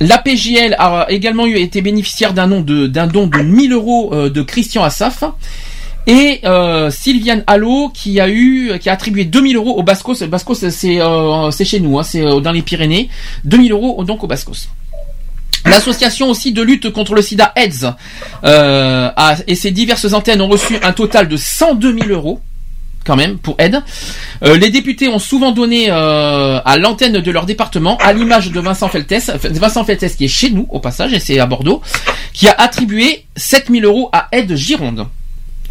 La 0.00 0.18
PGL 0.18 0.74
a 0.78 1.06
également 1.10 1.46
eu 1.46 1.56
été 1.56 1.80
bénéficiaire 1.80 2.32
d'un 2.32 2.48
don 2.48 2.60
de 2.60 2.86
d'un 2.88 3.06
don 3.06 3.28
de 3.28 3.38
1000 3.38 3.72
euros 3.72 4.28
de 4.28 4.42
Christian 4.42 4.82
Assaf. 4.82 5.22
Et 6.08 6.40
Sylviane 6.90 7.44
Allo 7.46 7.90
qui 7.90 8.18
a 8.18 8.28
eu, 8.28 8.72
qui 8.80 8.88
a 8.88 8.94
attribué 8.94 9.24
2000 9.24 9.54
euros 9.54 9.78
au 9.78 9.84
Bascos. 9.84 10.24
Bascos, 10.24 10.54
c'est 10.54 11.64
chez 11.64 11.80
nous, 11.80 11.98
hein, 12.00 12.02
c'est 12.02 12.22
dans 12.40 12.50
les 12.50 12.62
Pyrénées. 12.62 13.08
2000 13.44 13.70
euros 13.70 14.02
donc 14.02 14.24
au 14.24 14.26
Bascos. 14.26 14.66
L'association 15.64 16.28
aussi 16.28 16.52
de 16.52 16.62
lutte 16.62 16.90
contre 16.90 17.14
le 17.14 17.22
sida 17.22 17.52
AIDS 17.56 17.94
euh, 18.44 19.10
et 19.46 19.54
ses 19.54 19.70
diverses 19.70 20.12
antennes 20.12 20.42
ont 20.42 20.48
reçu 20.48 20.76
un 20.82 20.92
total 20.92 21.28
de 21.28 21.36
102 21.36 21.98
000 22.00 22.08
euros 22.10 22.40
quand 23.04 23.16
même 23.16 23.38
pour 23.38 23.56
aide. 23.58 23.82
Euh, 24.44 24.56
les 24.56 24.70
députés 24.70 25.08
ont 25.08 25.18
souvent 25.18 25.52
donné 25.52 25.86
euh, 25.90 26.60
à 26.64 26.76
l'antenne 26.76 27.18
de 27.18 27.30
leur 27.30 27.46
département, 27.46 27.96
à 27.98 28.12
l'image 28.12 28.50
de 28.50 28.60
Vincent 28.60 28.88
Feltès, 28.88 29.30
Vincent 29.44 29.84
Feltès 29.84 30.14
qui 30.14 30.24
est 30.24 30.28
chez 30.28 30.50
nous 30.50 30.66
au 30.70 30.78
passage 30.78 31.12
et 31.12 31.18
c'est 31.18 31.38
à 31.38 31.46
Bordeaux, 31.46 31.82
qui 32.32 32.48
a 32.48 32.54
attribué 32.58 33.24
7000 33.36 33.84
euros 33.84 34.08
à 34.12 34.28
aide 34.32 34.54
Gironde. 34.54 35.06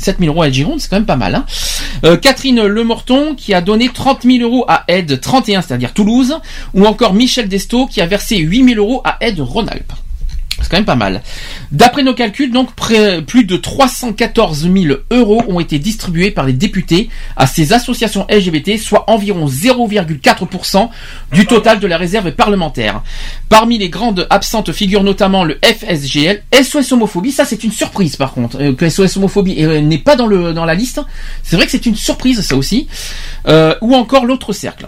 7000 0.01 0.29
euros 0.29 0.43
à 0.43 0.49
Gironde, 0.49 0.79
c'est 0.79 0.89
quand 0.89 0.97
même 0.97 1.05
pas 1.05 1.15
mal. 1.15 1.35
Hein. 1.35 1.45
Euh, 2.05 2.17
Catherine 2.17 2.63
Lemorton 2.65 3.35
qui 3.35 3.53
a 3.53 3.61
donné 3.61 3.89
30 3.89 4.23
000 4.23 4.39
euros 4.39 4.65
à 4.67 4.83
aide 4.87 5.19
31, 5.19 5.61
c'est-à-dire 5.61 5.93
Toulouse, 5.93 6.37
ou 6.73 6.85
encore 6.85 7.13
Michel 7.13 7.47
Desto 7.47 7.87
qui 7.87 8.01
a 8.01 8.05
versé 8.05 8.37
8 8.37 8.75
000 8.75 8.79
euros 8.79 9.01
à 9.03 9.17
aide 9.21 9.39
Rhône-Alpes. 9.39 9.93
C'est 10.61 10.69
quand 10.69 10.77
même 10.77 10.85
pas 10.85 10.95
mal. 10.95 11.21
D'après 11.71 12.03
nos 12.03 12.13
calculs, 12.13 12.51
donc 12.51 12.69
plus 13.25 13.43
de 13.45 13.57
314 13.57 14.69
000 14.71 14.95
euros 15.11 15.43
ont 15.47 15.59
été 15.59 15.79
distribués 15.79 16.31
par 16.31 16.45
les 16.45 16.53
députés 16.53 17.09
à 17.35 17.47
ces 17.47 17.73
associations 17.73 18.25
LGBT, 18.29 18.77
soit 18.77 19.09
environ 19.09 19.47
0,4% 19.47 20.89
du 21.33 21.45
total 21.45 21.79
de 21.79 21.87
la 21.87 21.97
réserve 21.97 22.31
parlementaire. 22.31 23.01
Parmi 23.49 23.77
les 23.77 23.89
grandes 23.89 24.27
absentes 24.29 24.71
figurent 24.71 25.03
notamment 25.03 25.43
le 25.43 25.57
FSGL, 25.63 26.43
SOS 26.63 26.91
homophobie. 26.91 27.31
Ça, 27.31 27.45
c'est 27.45 27.63
une 27.63 27.71
surprise 27.71 28.15
par 28.15 28.33
contre 28.33 28.61
euh, 28.61 28.73
que 28.73 28.89
SOS 28.89 29.17
homophobie 29.17 29.63
euh, 29.63 29.81
n'est 29.81 29.97
pas 29.97 30.15
dans 30.15 30.27
le 30.27 30.53
dans 30.53 30.65
la 30.65 30.75
liste. 30.75 31.01
C'est 31.43 31.55
vrai 31.55 31.65
que 31.65 31.71
c'est 31.71 31.85
une 31.85 31.95
surprise 31.95 32.41
ça 32.41 32.55
aussi. 32.55 32.87
Euh, 33.47 33.75
ou 33.81 33.95
encore 33.95 34.25
l'autre 34.25 34.53
cercle. 34.53 34.87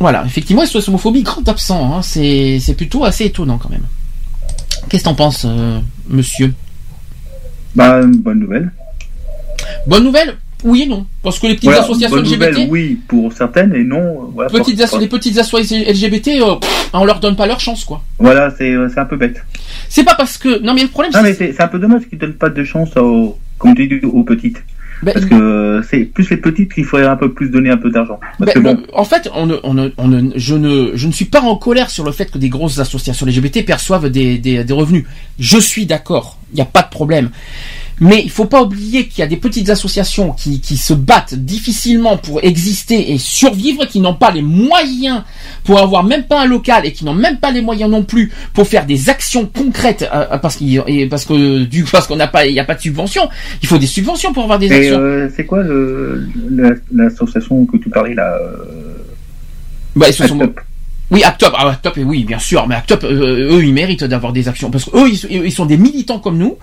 Voilà, 0.00 0.24
effectivement, 0.24 0.64
SOS 0.64 0.88
homophobie 0.88 1.22
grand 1.22 1.46
absent. 1.48 1.94
hein. 1.94 2.02
C'est 2.02 2.74
plutôt 2.76 3.04
assez 3.04 3.26
étonnant 3.26 3.58
quand 3.58 3.68
même. 3.70 3.84
Qu'est-ce 4.88 5.02
que 5.04 5.08
t'en 5.08 5.14
penses, 5.14 5.44
euh, 5.46 5.78
monsieur? 6.08 6.52
Bah, 7.74 8.00
bonne 8.04 8.40
nouvelle. 8.40 8.72
Bonne 9.86 10.04
nouvelle? 10.04 10.36
Oui 10.62 10.82
et 10.82 10.86
non. 10.86 11.06
Parce 11.22 11.38
que 11.38 11.46
les 11.46 11.54
petites 11.54 11.70
Voilà, 11.70 11.84
associations 11.84 12.16
bonne 12.16 12.24
LGBT, 12.26 12.50
nouvelle, 12.50 12.68
oui, 12.70 13.00
pour 13.08 13.32
certaines, 13.32 13.74
et 13.74 13.82
non. 13.84 14.30
Voilà, 14.34 14.50
petites 14.50 14.76
pour- 14.76 14.84
asso- 14.84 15.00
les 15.00 15.06
petites 15.08 15.38
associations 15.38 15.86
LGBT, 15.90 16.28
euh, 16.42 16.56
pff, 16.56 16.90
on 16.92 17.04
leur 17.06 17.18
donne 17.20 17.34
pas 17.36 17.46
leur 17.46 17.60
chance, 17.60 17.84
quoi. 17.84 18.02
Voilà, 18.18 18.52
c'est 18.58 18.70
euh, 18.74 18.88
c'est 18.92 19.00
un 19.00 19.06
peu 19.06 19.16
bête. 19.16 19.42
C'est 19.88 20.04
pas 20.04 20.16
parce 20.16 20.36
que. 20.36 20.60
Non, 20.62 20.74
mais 20.74 20.82
le 20.82 20.88
problème, 20.88 21.12
Non, 21.14 21.20
c'est. 21.20 21.24
mais 21.28 21.34
c'est 21.34 21.52
c'est 21.54 21.62
un 21.62 21.68
peu 21.68 21.78
dommage 21.78 22.02
qu'ils 22.10 22.18
donnent 22.18 22.34
pas 22.34 22.50
de 22.50 22.62
chance 22.64 22.94
aux, 22.96 23.38
comme 23.58 23.74
tu 23.74 23.86
dis, 23.88 24.04
aux 24.04 24.22
petites. 24.24 24.62
Ben, 25.02 25.12
Parce 25.14 25.24
que 25.26 25.80
c'est 25.88 26.00
plus 26.04 26.28
les 26.30 26.36
petites 26.36 26.72
qu'il 26.74 26.84
faudrait 26.84 27.06
un 27.06 27.16
peu 27.16 27.32
plus 27.32 27.48
donner 27.50 27.70
un 27.70 27.76
peu 27.78 27.90
d'argent. 27.90 28.20
Ben, 28.38 28.52
bon, 28.62 28.72
le- 28.74 28.86
en 28.92 29.04
fait, 29.04 29.30
on 29.34 29.46
ne, 29.46 29.56
on 29.62 29.72
ne- 29.74 29.90
on 29.96 30.08
ne- 30.08 30.32
je, 30.36 30.54
ne, 30.54 30.90
je 30.94 31.06
ne 31.06 31.12
suis 31.12 31.24
pas 31.24 31.40
en 31.40 31.56
colère 31.56 31.88
sur 31.90 32.04
le 32.04 32.12
fait 32.12 32.30
que 32.30 32.38
des 32.38 32.48
grosses 32.50 32.78
associations 32.78 33.26
LGBT 33.26 33.64
perçoivent 33.64 34.10
des, 34.10 34.38
des, 34.38 34.62
des 34.64 34.72
revenus. 34.72 35.04
Je 35.38 35.58
suis 35.58 35.86
d'accord, 35.86 36.38
il 36.52 36.56
n'y 36.56 36.60
a 36.62 36.66
pas 36.66 36.82
de 36.82 36.90
problème. 36.90 37.30
Mais 38.02 38.22
il 38.24 38.30
faut 38.30 38.46
pas 38.46 38.62
oublier 38.62 39.06
qu'il 39.08 39.18
y 39.20 39.22
a 39.22 39.26
des 39.26 39.36
petites 39.36 39.68
associations 39.68 40.32
qui, 40.32 40.60
qui 40.60 40.78
se 40.78 40.94
battent 40.94 41.34
difficilement 41.34 42.16
pour 42.16 42.42
exister 42.42 43.12
et 43.12 43.18
survivre, 43.18 43.84
qui 43.86 44.00
n'ont 44.00 44.14
pas 44.14 44.30
les 44.30 44.40
moyens 44.40 45.22
pour 45.64 45.78
avoir 45.80 46.02
même 46.02 46.24
pas 46.24 46.40
un 46.42 46.46
local 46.46 46.86
et 46.86 46.92
qui 46.92 47.04
n'ont 47.04 47.12
même 47.14 47.38
pas 47.38 47.50
les 47.50 47.60
moyens 47.60 47.90
non 47.90 48.02
plus 48.02 48.32
pour 48.54 48.66
faire 48.66 48.86
des 48.86 49.10
actions 49.10 49.44
concrètes 49.46 50.08
euh, 50.14 50.24
euh, 50.32 50.38
parce 50.38 50.56
qu'il 50.56 50.82
parce 51.10 51.26
que 51.26 51.64
du 51.64 51.84
parce 51.84 52.06
qu'on 52.06 52.16
n'a 52.16 52.26
pas 52.26 52.46
il 52.46 52.52
n'y 52.54 52.60
a 52.60 52.64
pas 52.64 52.74
de 52.74 52.80
subvention. 52.80 53.28
Il 53.62 53.68
faut 53.68 53.76
des 53.78 53.86
subventions 53.86 54.32
pour 54.32 54.44
avoir 54.44 54.58
des 54.58 54.68
et 54.68 54.72
actions. 54.72 54.98
euh, 54.98 55.28
c'est 55.36 55.44
quoi 55.44 55.62
l'association 56.92 57.66
que 57.66 57.76
tu 57.76 57.90
parlais 57.90 58.14
là 58.14 58.34
euh, 58.40 58.56
Bah, 59.94 60.06
ils 60.08 60.14
se 60.14 60.26
sont- 60.26 60.40
Up 60.40 60.58
Oui, 61.10 61.24
Act 61.24 61.42
Up, 61.42 61.52
ah, 61.56 61.68
Act 61.70 61.86
Up, 61.86 61.94
oui, 61.98 62.24
bien 62.24 62.38
sûr, 62.38 62.66
mais 62.68 62.76
Act 62.76 62.92
Up, 62.92 63.04
euh, 63.04 63.56
eux, 63.56 63.64
ils 63.64 63.72
méritent 63.74 64.04
d'avoir 64.04 64.32
des 64.32 64.48
actions 64.48 64.70
parce 64.70 64.84
que 64.84 64.96
eux, 64.96 65.10
ils, 65.10 65.52
sont- 65.52 65.66
des 65.66 65.76
militants 65.76 66.20
comme 66.20 66.38
nous, 66.38 66.56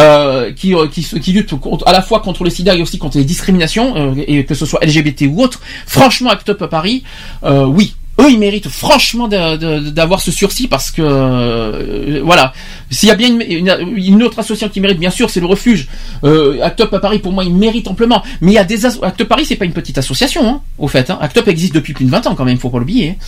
euh, 0.00 0.52
qui, 0.52 0.74
euh, 0.74 0.86
qui, 0.86 1.32
luttent 1.32 1.54
à 1.84 1.92
la 1.92 2.00
fois 2.02 2.20
contre 2.20 2.44
le 2.44 2.50
SIDA 2.50 2.76
et 2.76 2.82
aussi 2.82 2.98
contre 2.98 3.18
les 3.18 3.24
discriminations, 3.24 3.94
euh, 3.96 4.24
et 4.26 4.44
que 4.44 4.54
ce 4.54 4.66
soit 4.66 4.80
LGBT 4.84 5.26
ou 5.28 5.42
autre. 5.42 5.60
Franchement, 5.86 6.30
Act 6.30 6.48
Up 6.50 6.62
à 6.62 6.68
Paris, 6.68 7.02
euh, 7.44 7.64
oui. 7.64 7.94
Eux, 8.20 8.30
ils 8.32 8.38
méritent 8.38 8.68
franchement 8.68 9.28
d'avoir 9.28 10.20
ce 10.20 10.32
sursis 10.32 10.66
parce 10.66 10.90
que 10.90 11.02
euh, 11.02 12.20
voilà, 12.24 12.52
s'il 12.90 13.08
y 13.08 13.12
a 13.12 13.14
bien 13.14 13.28
une, 13.28 13.42
une- 13.42 13.96
une 13.96 14.22
autre 14.22 14.38
association 14.38 14.68
qui 14.68 14.80
mérite, 14.80 14.98
bien 14.98 15.10
sûr, 15.10 15.30
c'est 15.30 15.40
le 15.40 15.46
refuge. 15.46 15.88
Euh, 16.24 16.60
Act 16.62 16.80
Up 16.80 16.94
à 16.94 16.98
Paris, 17.00 17.18
pour 17.18 17.32
moi, 17.32 17.44
il 17.44 17.54
mérite 17.54 17.88
amplement. 17.88 18.22
Mais 18.40 18.52
il 18.52 18.54
y 18.54 18.58
a 18.58 18.64
des 18.64 18.86
Act 18.86 19.20
Up 19.20 19.28
Paris, 19.28 19.44
c'est 19.46 19.56
pas 19.56 19.64
une 19.64 19.72
petite 19.72 19.98
association, 19.98 20.48
hein, 20.48 20.60
au 20.78 20.88
fait. 20.88 21.10
Hein. 21.10 21.18
Act 21.20 21.36
Up 21.38 21.48
existe 21.48 21.74
depuis 21.74 21.92
plus 21.92 22.04
de 22.04 22.10
20 22.10 22.26
ans 22.26 22.34
quand 22.34 22.44
même, 22.44 22.58
faut 22.58 22.70
pas 22.70 22.78
l'oublier. 22.78 23.18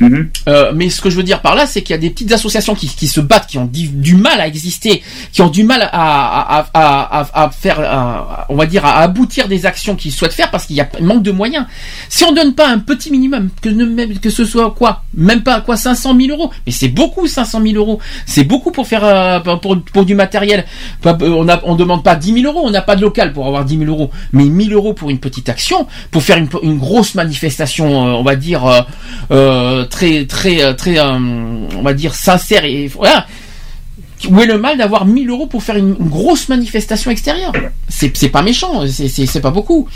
Mhm. 0.00 0.28
Euh, 0.48 0.72
mais 0.74 0.90
ce 0.90 1.00
que 1.00 1.10
je 1.10 1.16
veux 1.16 1.22
dire 1.22 1.40
par 1.40 1.54
là, 1.54 1.66
c'est 1.66 1.82
qu'il 1.82 1.94
y 1.94 1.98
a 1.98 2.00
des 2.00 2.10
petites 2.10 2.32
associations 2.32 2.74
qui, 2.74 2.88
qui 2.88 3.06
se 3.06 3.20
battent, 3.20 3.46
qui 3.46 3.58
ont 3.58 3.66
du, 3.66 3.88
du 3.88 4.14
mal 4.16 4.40
à 4.40 4.46
exister, 4.46 5.02
qui 5.32 5.42
ont 5.42 5.48
du 5.48 5.62
mal 5.64 5.82
à, 5.82 5.88
à, 5.92 6.58
à, 6.58 6.66
à, 6.74 7.20
à- 7.20 7.44
à 7.44 7.50
faire, 7.50 8.46
on 8.48 8.56
va 8.56 8.66
dire, 8.66 8.84
à 8.84 8.98
aboutir 9.00 9.48
des 9.48 9.66
actions 9.66 9.94
qu'ils 9.96 10.12
souhaitent 10.12 10.32
faire 10.32 10.50
parce 10.50 10.66
qu'il 10.66 10.76
y 10.76 10.80
a 10.80 10.88
manque 11.00 11.22
de 11.22 11.30
moyens. 11.30 11.66
Si 12.08 12.24
on 12.24 12.32
donne 12.32 12.54
pas 12.54 12.68
un 12.68 12.78
petit 12.78 13.10
minimum, 13.10 13.50
que, 13.62 13.68
ne, 13.68 14.04
que 14.14 14.30
ce 14.30 14.44
soit 14.44 14.70
quoi, 14.72 15.02
même 15.14 15.42
pas 15.42 15.60
quoi, 15.60 15.76
500 15.76 16.16
000 16.18 16.30
euros, 16.36 16.50
mais 16.66 16.72
c'est 16.72 16.88
beaucoup 16.88 17.26
500 17.26 17.62
000 17.62 17.74
euros, 17.76 18.00
c'est 18.26 18.44
beaucoup 18.44 18.70
pour 18.70 18.86
faire 18.86 19.03
euh, 19.04 19.40
pour, 19.40 20.04
du 20.04 20.14
matériel. 20.14 20.64
Euh, 21.06 21.14
On 21.20 21.46
on 21.64 21.74
demande 21.76 22.02
pas 22.02 22.16
10 22.16 22.42
000 22.42 22.52
euros, 22.52 22.66
on 22.66 22.70
n'a 22.70 22.82
pas 22.82 22.96
de 22.96 23.02
local 23.02 23.32
pour 23.32 23.46
avoir 23.46 23.64
10 23.64 23.78
000 23.78 23.90
euros, 23.90 24.10
mais 24.32 24.44
1000 24.44 24.72
euros 24.72 24.94
pour 24.94 25.10
une 25.10 25.18
petite 25.18 25.48
action, 25.48 25.86
pour 26.10 26.22
faire 26.22 26.38
une, 26.38 26.78
grosse 26.78 27.14
manifestation, 27.14 27.86
euh, 27.86 28.12
on 28.12 28.22
va 28.22 28.36
dire 28.36 28.86
très 29.90 30.26
très 30.26 30.74
très 30.74 31.00
on 31.00 31.82
va 31.82 31.94
dire 31.94 32.14
sincère 32.14 32.64
et 32.64 32.88
voilà 32.88 33.26
où 34.30 34.40
est 34.40 34.46
le 34.46 34.58
mal 34.58 34.78
d'avoir 34.78 35.04
1000 35.06 35.28
euros 35.30 35.46
pour 35.46 35.62
faire 35.62 35.76
une, 35.76 35.96
une 36.00 36.08
grosse 36.08 36.48
manifestation 36.48 37.10
extérieure 37.10 37.52
c'est 37.88 38.28
pas 38.28 38.42
méchant 38.42 38.84
c'est 38.86 39.40
pas 39.40 39.50
beaucoup 39.50 39.88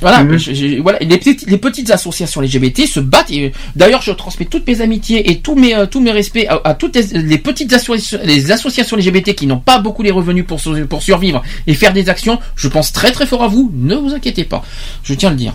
voilà, 0.00 0.24
Mhm. 0.24 0.36
je- 0.38 0.52
je- 0.52 0.80
voilà. 0.82 1.00
Et 1.02 1.06
Les, 1.06 1.16
petites, 1.18 1.48
les 1.48 1.56
petites 1.56 1.90
associations 1.90 2.42
LGBT 2.42 2.84
se 2.86 2.98
battent. 3.00 3.30
Euh, 3.30 3.48
d'ailleurs, 3.76 4.02
je 4.02 4.10
transmets 4.10 4.44
toutes 4.44 4.66
mes 4.66 4.80
amitiés 4.82 5.30
et 5.30 5.38
tous 5.38 5.54
mes, 5.54 5.74
euh, 5.74 5.86
tous 5.86 6.00
mes 6.00 6.10
respects 6.10 6.44
à, 6.48 6.60
à 6.64 6.74
toutes 6.74 6.96
les, 6.96 7.04
les 7.22 7.38
petites 7.38 7.72
associations, 7.72 8.18
les 8.24 8.50
associations 8.50 8.96
LGBT 8.98 9.34
qui 9.34 9.46
n'ont 9.46 9.60
pas 9.60 9.78
beaucoup 9.78 10.02
les 10.02 10.10
revenus 10.10 10.44
pour, 10.46 10.60
sur- 10.60 10.86
pour 10.88 11.02
survivre 11.02 11.42
et 11.68 11.74
faire 11.74 11.92
des 11.94 12.08
actions. 12.10 12.38
Je 12.56 12.68
pense 12.68 12.92
très 12.92 13.12
très 13.12 13.24
fort 13.24 13.44
à 13.44 13.48
vous. 13.48 13.70
Ne 13.74 13.94
vous 13.94 14.12
inquiétez 14.12 14.44
pas. 14.44 14.62
Je 15.04 15.14
tiens 15.14 15.28
à 15.28 15.32
le 15.32 15.38
dire 15.38 15.54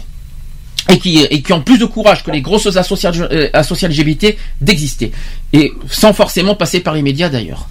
et 0.90 0.98
qui, 0.98 1.20
et 1.20 1.42
qui 1.44 1.54
ont 1.54 1.62
plus 1.62 1.78
de 1.78 1.86
courage 1.86 2.24
que 2.24 2.32
les 2.32 2.42
grosses 2.42 2.76
associations, 2.76 3.28
euh, 3.32 3.50
associations 3.54 3.90
LGBT 4.04 4.36
d'exister. 4.62 5.12
Et 5.54 5.74
sans 5.92 6.14
forcément 6.14 6.56
passer 6.56 6.80
par 6.80 6.94
les 6.96 7.04
médias 7.04 7.30
d'ailleurs. 7.30 7.68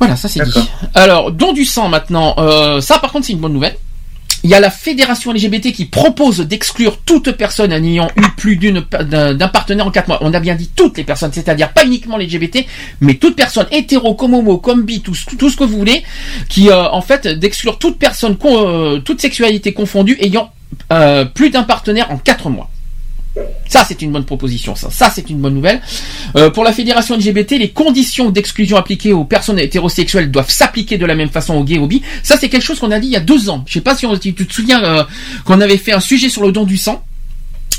Voilà, 0.00 0.16
ça 0.16 0.28
c'est 0.28 0.40
dit. 0.44 0.50
Alors, 0.94 1.30
don 1.30 1.52
du 1.52 1.64
sang 1.64 1.88
maintenant. 1.88 2.34
Euh, 2.38 2.80
ça 2.80 2.98
par 2.98 3.12
contre 3.12 3.26
c'est 3.26 3.32
une 3.34 3.38
bonne 3.38 3.52
nouvelle. 3.52 3.76
Il 4.42 4.48
y 4.48 4.54
a 4.54 4.60
la 4.60 4.70
fédération 4.70 5.32
LGBT 5.34 5.70
qui 5.70 5.84
propose 5.84 6.38
d'exclure 6.38 6.96
toute 7.04 7.30
personne 7.32 7.76
n'ayant 7.78 8.08
eu 8.16 8.22
plus 8.38 8.56
d'une 8.56 8.80
d'un 9.02 9.48
partenaire 9.48 9.86
en 9.86 9.90
quatre 9.90 10.08
mois. 10.08 10.16
On 10.22 10.32
a 10.32 10.40
bien 10.40 10.54
dit 10.54 10.70
toutes 10.74 10.96
les 10.96 11.04
personnes, 11.04 11.30
c'est-à-dire 11.34 11.70
pas 11.74 11.84
uniquement 11.84 12.16
les 12.16 12.24
LGBT, 12.26 12.64
mais 13.02 13.14
toute 13.14 13.36
personne 13.36 13.66
hétéro, 13.70 14.14
comme 14.14 14.32
homo, 14.32 14.56
comme 14.56 14.84
bi, 14.84 15.02
tout, 15.02 15.14
ce- 15.14 15.36
tout 15.36 15.50
ce 15.50 15.58
que 15.58 15.64
vous 15.64 15.76
voulez, 15.76 16.02
qui 16.48 16.70
euh, 16.70 16.88
en 16.90 17.02
fait 17.02 17.28
d'exclure 17.28 17.78
toute 17.78 17.98
personne, 17.98 18.38
con- 18.38 18.66
euh, 18.66 18.98
toute 19.00 19.20
sexualité 19.20 19.74
confondue 19.74 20.16
ayant 20.22 20.50
euh, 20.90 21.26
plus 21.26 21.50
d'un 21.50 21.64
partenaire 21.64 22.10
en 22.10 22.16
quatre 22.16 22.48
mois. 22.48 22.70
Ça, 23.68 23.84
c'est 23.86 24.02
une 24.02 24.10
bonne 24.10 24.24
proposition. 24.24 24.74
Ça, 24.74 24.90
ça 24.90 25.10
c'est 25.14 25.30
une 25.30 25.38
bonne 25.38 25.54
nouvelle. 25.54 25.80
Euh, 26.36 26.50
pour 26.50 26.64
la 26.64 26.72
fédération 26.72 27.16
LGBT, 27.16 27.52
les 27.52 27.70
conditions 27.70 28.30
d'exclusion 28.30 28.76
appliquées 28.76 29.12
aux 29.12 29.24
personnes 29.24 29.58
hétérosexuelles 29.58 30.30
doivent 30.30 30.50
s'appliquer 30.50 30.98
de 30.98 31.06
la 31.06 31.14
même 31.14 31.30
façon 31.30 31.54
aux 31.54 31.64
gays 31.64 31.76
et 31.76 31.78
aux 31.78 31.86
bi. 31.86 32.02
Ça, 32.22 32.36
c'est 32.38 32.48
quelque 32.48 32.64
chose 32.64 32.80
qu'on 32.80 32.90
a 32.90 32.98
dit 32.98 33.08
il 33.08 33.12
y 33.12 33.16
a 33.16 33.20
deux 33.20 33.48
ans. 33.48 33.64
Je 33.66 33.74
sais 33.74 33.80
pas 33.80 33.94
si 33.94 34.06
tu 34.18 34.34
te 34.34 34.52
souviens 34.52 34.82
euh, 34.82 35.04
qu'on 35.44 35.60
avait 35.60 35.78
fait 35.78 35.92
un 35.92 36.00
sujet 36.00 36.28
sur 36.28 36.42
le 36.42 36.52
don 36.52 36.64
du 36.64 36.76
sang. 36.76 37.04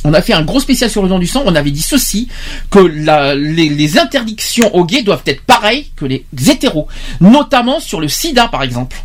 On 0.04 0.14
a 0.14 0.22
fait 0.22 0.34
un 0.34 0.42
gros 0.42 0.60
spécial 0.60 0.90
sur 0.90 1.04
le 1.04 1.10
don 1.10 1.20
du 1.20 1.28
sang. 1.28 1.44
On 1.46 1.56
avait 1.56 1.72
dit 1.72 1.82
ceci 1.82 2.28
que 2.70 2.80
les, 2.80 3.70
les 3.70 4.00
interdictions 4.00 4.74
aux 4.76 4.86
gays 4.86 5.04
doivent 5.04 5.24
être 5.28 5.42
pareilles 5.42 5.92
que 5.96 6.06
les 6.06 6.26
hétéros, 6.50 6.88
notamment 7.20 7.80
sur 7.80 8.02
le 8.02 8.08
SIDA, 8.08 8.48
par 8.48 8.64
exemple. 8.64 8.98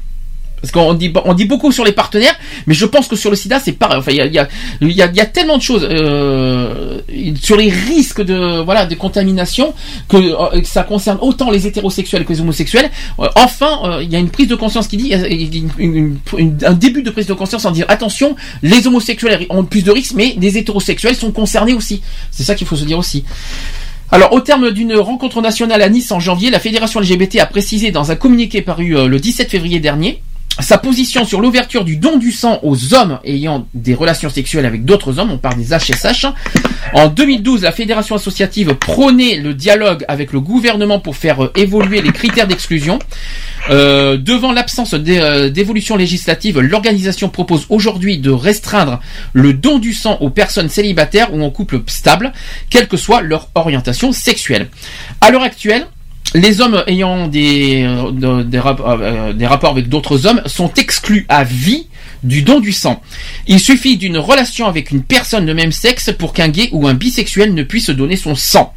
Parce 0.62 0.72
qu'on 0.72 0.94
dit, 0.94 1.12
on 1.24 1.34
dit 1.34 1.44
beaucoup 1.44 1.70
sur 1.70 1.84
les 1.84 1.92
partenaires, 1.92 2.34
mais 2.66 2.74
je 2.74 2.86
pense 2.86 3.08
que 3.08 3.16
sur 3.16 3.30
le 3.30 3.36
sida, 3.36 3.60
c'est 3.60 3.72
pareil. 3.72 3.98
Enfin, 3.98 4.10
il 4.12 4.32
y 4.32 4.38
a, 4.38 4.48
y, 4.80 5.20
y, 5.20 5.32
tellement 5.32 5.58
de 5.58 5.62
choses 5.62 5.86
euh, 5.88 7.00
sur 7.40 7.56
les 7.56 7.70
risques 7.70 8.22
de 8.22 8.62
voilà 8.62 8.86
de 8.86 8.94
contamination 8.94 9.74
que, 10.08 10.16
euh, 10.16 10.62
ça 10.64 10.82
concerne 10.82 11.18
autant 11.20 11.50
les 11.50 11.66
hétérosexuels 11.66 12.24
que 12.24 12.32
les 12.32 12.40
homosexuels. 12.40 12.90
Euh, 13.20 13.28
enfin, 13.36 14.00
il 14.00 14.10
y 14.10 14.16
a 14.16 14.18
une 14.18 14.30
prise 14.30 14.48
de 14.48 14.54
conscience 14.54 14.88
qui 14.88 14.96
dit, 14.96 15.14
un 15.14 16.72
début 16.72 17.02
de 17.02 17.10
prise 17.10 17.26
de 17.26 17.34
conscience 17.34 17.64
en 17.66 17.70
dire 17.70 17.84
attention, 17.88 18.34
les 18.62 18.86
homosexuels 18.86 19.46
ont 19.50 19.64
plus 19.64 19.84
de 19.84 19.90
risques, 19.90 20.14
mais 20.16 20.36
les 20.40 20.56
hétérosexuels 20.56 21.16
sont 21.16 21.32
concernés 21.32 21.74
aussi. 21.74 22.00
C'est 22.30 22.44
ça 22.44 22.54
qu'il 22.54 22.66
faut 22.66 22.76
se 22.76 22.84
dire 22.84 22.98
aussi. 22.98 23.24
Alors, 24.10 24.32
au 24.32 24.40
terme 24.40 24.70
d'une 24.70 24.94
rencontre 24.94 25.42
nationale 25.42 25.82
à 25.82 25.88
Nice 25.88 26.12
en 26.12 26.20
janvier, 26.20 26.50
la 26.50 26.60
fédération 26.60 27.00
LGBT 27.00 27.40
a 27.40 27.46
précisé 27.46 27.90
dans 27.90 28.10
un 28.10 28.16
communiqué 28.16 28.62
paru 28.62 28.94
le 29.06 29.18
17 29.18 29.50
février 29.50 29.80
dernier 29.80 30.22
sa 30.60 30.78
position 30.78 31.24
sur 31.24 31.40
l'ouverture 31.40 31.84
du 31.84 31.96
don 31.96 32.16
du 32.16 32.32
sang 32.32 32.60
aux 32.62 32.94
hommes 32.94 33.18
ayant 33.24 33.66
des 33.74 33.94
relations 33.94 34.30
sexuelles 34.30 34.66
avec 34.66 34.84
d'autres 34.84 35.18
hommes, 35.18 35.30
on 35.30 35.38
parle 35.38 35.56
des 35.56 35.76
HSH. 35.76 36.26
En 36.94 37.08
2012, 37.08 37.62
la 37.62 37.72
fédération 37.72 38.14
associative 38.14 38.74
prônait 38.74 39.36
le 39.36 39.54
dialogue 39.54 40.04
avec 40.08 40.32
le 40.32 40.40
gouvernement 40.40 40.98
pour 40.98 41.16
faire 41.16 41.44
euh, 41.44 41.52
évoluer 41.56 42.00
les 42.00 42.12
critères 42.12 42.46
d'exclusion. 42.46 42.98
Euh, 43.68 44.16
devant 44.16 44.52
l'absence 44.52 44.94
euh, 44.94 45.50
d'évolution 45.50 45.96
législative, 45.96 46.60
l'organisation 46.60 47.28
propose 47.28 47.66
aujourd'hui 47.68 48.18
de 48.18 48.30
restreindre 48.30 49.00
le 49.32 49.52
don 49.52 49.78
du 49.78 49.92
sang 49.92 50.16
aux 50.20 50.30
personnes 50.30 50.68
célibataires 50.68 51.34
ou 51.34 51.42
en 51.42 51.50
couple 51.50 51.80
stable, 51.86 52.32
quelle 52.70 52.88
que 52.88 52.96
soit 52.96 53.20
leur 53.20 53.50
orientation 53.54 54.12
sexuelle. 54.12 54.68
À 55.20 55.30
l'heure 55.30 55.42
actuelle, 55.42 55.86
les 56.36 56.60
hommes 56.60 56.82
ayant 56.86 57.28
des, 57.28 57.82
euh, 57.84 58.60
rap- 58.60 58.82
euh, 58.84 59.32
des 59.32 59.46
rapports 59.46 59.70
avec 59.70 59.88
d'autres 59.88 60.26
hommes 60.26 60.42
sont 60.46 60.72
exclus 60.74 61.24
à 61.28 61.44
vie 61.44 61.86
du 62.22 62.42
don 62.42 62.60
du 62.60 62.72
sang. 62.72 63.02
Il 63.46 63.60
suffit 63.60 63.96
d'une 63.96 64.18
relation 64.18 64.66
avec 64.66 64.90
une 64.90 65.02
personne 65.02 65.46
de 65.46 65.52
même 65.52 65.70
sexe 65.72 66.10
pour 66.18 66.32
qu'un 66.32 66.48
gay 66.48 66.68
ou 66.72 66.88
un 66.88 66.94
bisexuel 66.94 67.54
ne 67.54 67.62
puisse 67.62 67.90
donner 67.90 68.16
son 68.16 68.34
sang. 68.34 68.72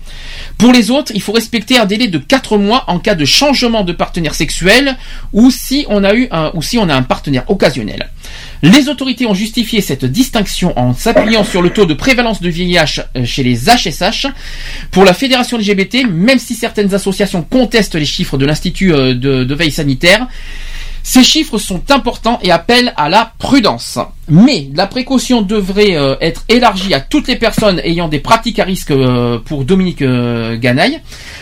Pour 0.58 0.72
les 0.72 0.92
autres, 0.92 1.12
il 1.16 1.22
faut 1.22 1.32
respecter 1.32 1.78
un 1.78 1.86
délai 1.86 2.08
de 2.10 2.18
4 2.18 2.58
mois 2.58 2.84
en 2.88 3.00
cas 3.00 3.16
de 3.16 3.26
changement 3.26 3.84
de 3.84 3.94
partenaire 3.94 4.36
sexuel 4.36 4.98
ou 5.34 5.52
si 5.52 5.86
on 5.90 6.04
a 6.04 6.14
eu 6.14 6.28
un, 6.32 6.52
ou 6.54 6.62
si 6.62 6.78
on 6.78 6.88
a 6.90 6.96
un 6.96 7.02
partenaire 7.02 7.44
occasionnel. 7.50 8.10
Les 8.62 8.90
autorités 8.90 9.26
ont 9.26 9.34
justifié 9.34 9.80
cette 9.80 10.04
distinction 10.04 10.78
en 10.78 10.94
s'appuyant 10.94 11.46
sur 11.46 11.62
le 11.62 11.70
taux 11.70 11.86
de 11.86 11.94
prévalence 11.94 12.42
de 12.42 12.50
VIH 12.50 13.02
euh, 13.16 13.24
chez 13.24 13.42
les 13.42 13.56
HSH. 13.56 14.28
Pour 14.92 15.06
la 15.06 15.14
fédération 15.14 15.58
LGBT, 15.58 16.06
même 16.10 16.40
si 16.40 16.56
certaines 16.56 16.94
associations 16.94 17.42
contestent 17.42 17.96
les 17.96 18.06
chiffres 18.06 18.38
de 18.38 18.46
l'Institut 18.46 18.94
euh, 18.94 19.14
de, 19.14 19.56
veille 19.56 19.72
sanitaire, 19.72 20.28
ces 21.04 21.24
chiffres 21.24 21.58
sont 21.58 21.90
importants 21.90 22.40
et 22.44 22.52
appellent 22.52 22.94
à 22.98 23.08
la 23.08 23.32
prudence. 23.40 23.98
Mais 24.28 24.68
la 24.76 24.86
précaution 24.88 25.42
devrait 25.42 25.96
euh, 25.96 26.16
être 26.20 26.44
élargie 26.50 26.94
à 26.94 27.00
toutes 27.00 27.30
les 27.30 27.38
personnes 27.38 27.80
ayant 27.86 28.10
des 28.10 28.20
pratiques 28.20 28.60
à 28.60 28.66
risque 28.66 28.94
pour 29.46 29.64
Dominique 29.64 30.02
euh, 30.02 30.58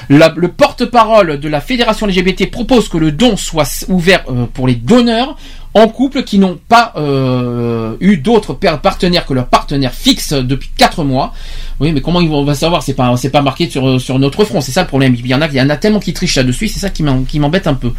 le 0.10 0.48
porte-parole 0.50 1.40
de 1.40 1.50
la 1.50 1.62
fédération 1.62 2.06
LGBT 2.06 2.52
propose 2.52 2.88
que 2.88 2.98
le 2.98 3.12
don 3.12 3.36
soit 3.36 3.86
ouvert 3.90 4.24
pour 4.54 4.68
les 4.68 4.76
donneurs 4.76 5.36
en 5.78 5.88
couple 5.88 6.24
qui 6.24 6.40
n'ont 6.40 6.58
pas 6.68 6.94
euh, 6.98 7.96
eu 8.00 8.18
d'autres 8.18 8.54
partenaires 8.54 9.26
que 9.26 9.34
leur 9.34 9.48
partenaire 9.48 9.94
fixe 9.94 10.34
depuis 10.34 10.70
4 10.78 11.04
mois. 11.04 11.34
Oui, 11.80 11.92
mais 11.92 12.02
comment 12.02 12.22
ils 12.22 12.28
vont- 12.30 12.40
on 12.40 12.44
va 12.44 12.56
savoir 12.56 12.82
C'est 12.82 12.96
pas 12.96 13.14
pas 13.32 13.42
marqué 13.42 13.70
sur 13.70 14.02
sur 14.02 14.18
notre 14.18 14.44
front. 14.46 14.62
C'est 14.62 14.72
ça 14.72 14.82
le 14.82 14.88
problème. 14.88 15.16
Il 15.16 15.28
y 15.28 15.36
en 15.36 15.42
a 15.42 15.48
il 15.48 15.78
tellement 15.80 16.00
qui 16.00 16.14
trichent 16.14 16.36
là-dessus. 16.36 16.68
C'est 16.68 16.80
ça 16.80 16.90
qui 16.90 17.04
m'embête 17.40 17.68
un 17.68 17.76
peu. 17.76 17.92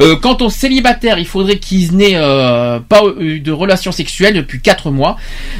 Euh, 0.00 0.16
quant 0.16 0.36
aux 0.40 0.50
célibataires, 0.50 1.18
il 1.18 1.26
faudrait 1.26 1.58
qu'ils 1.58 1.96
n'aient 1.96 2.14
euh, 2.14 2.78
pas 2.78 3.02
eu 3.18 3.40
de 3.40 3.50
relations 3.52 3.92
sexuelles 3.92 4.34
depuis 4.34 4.60
4 4.60 4.90
mois. 4.90 5.16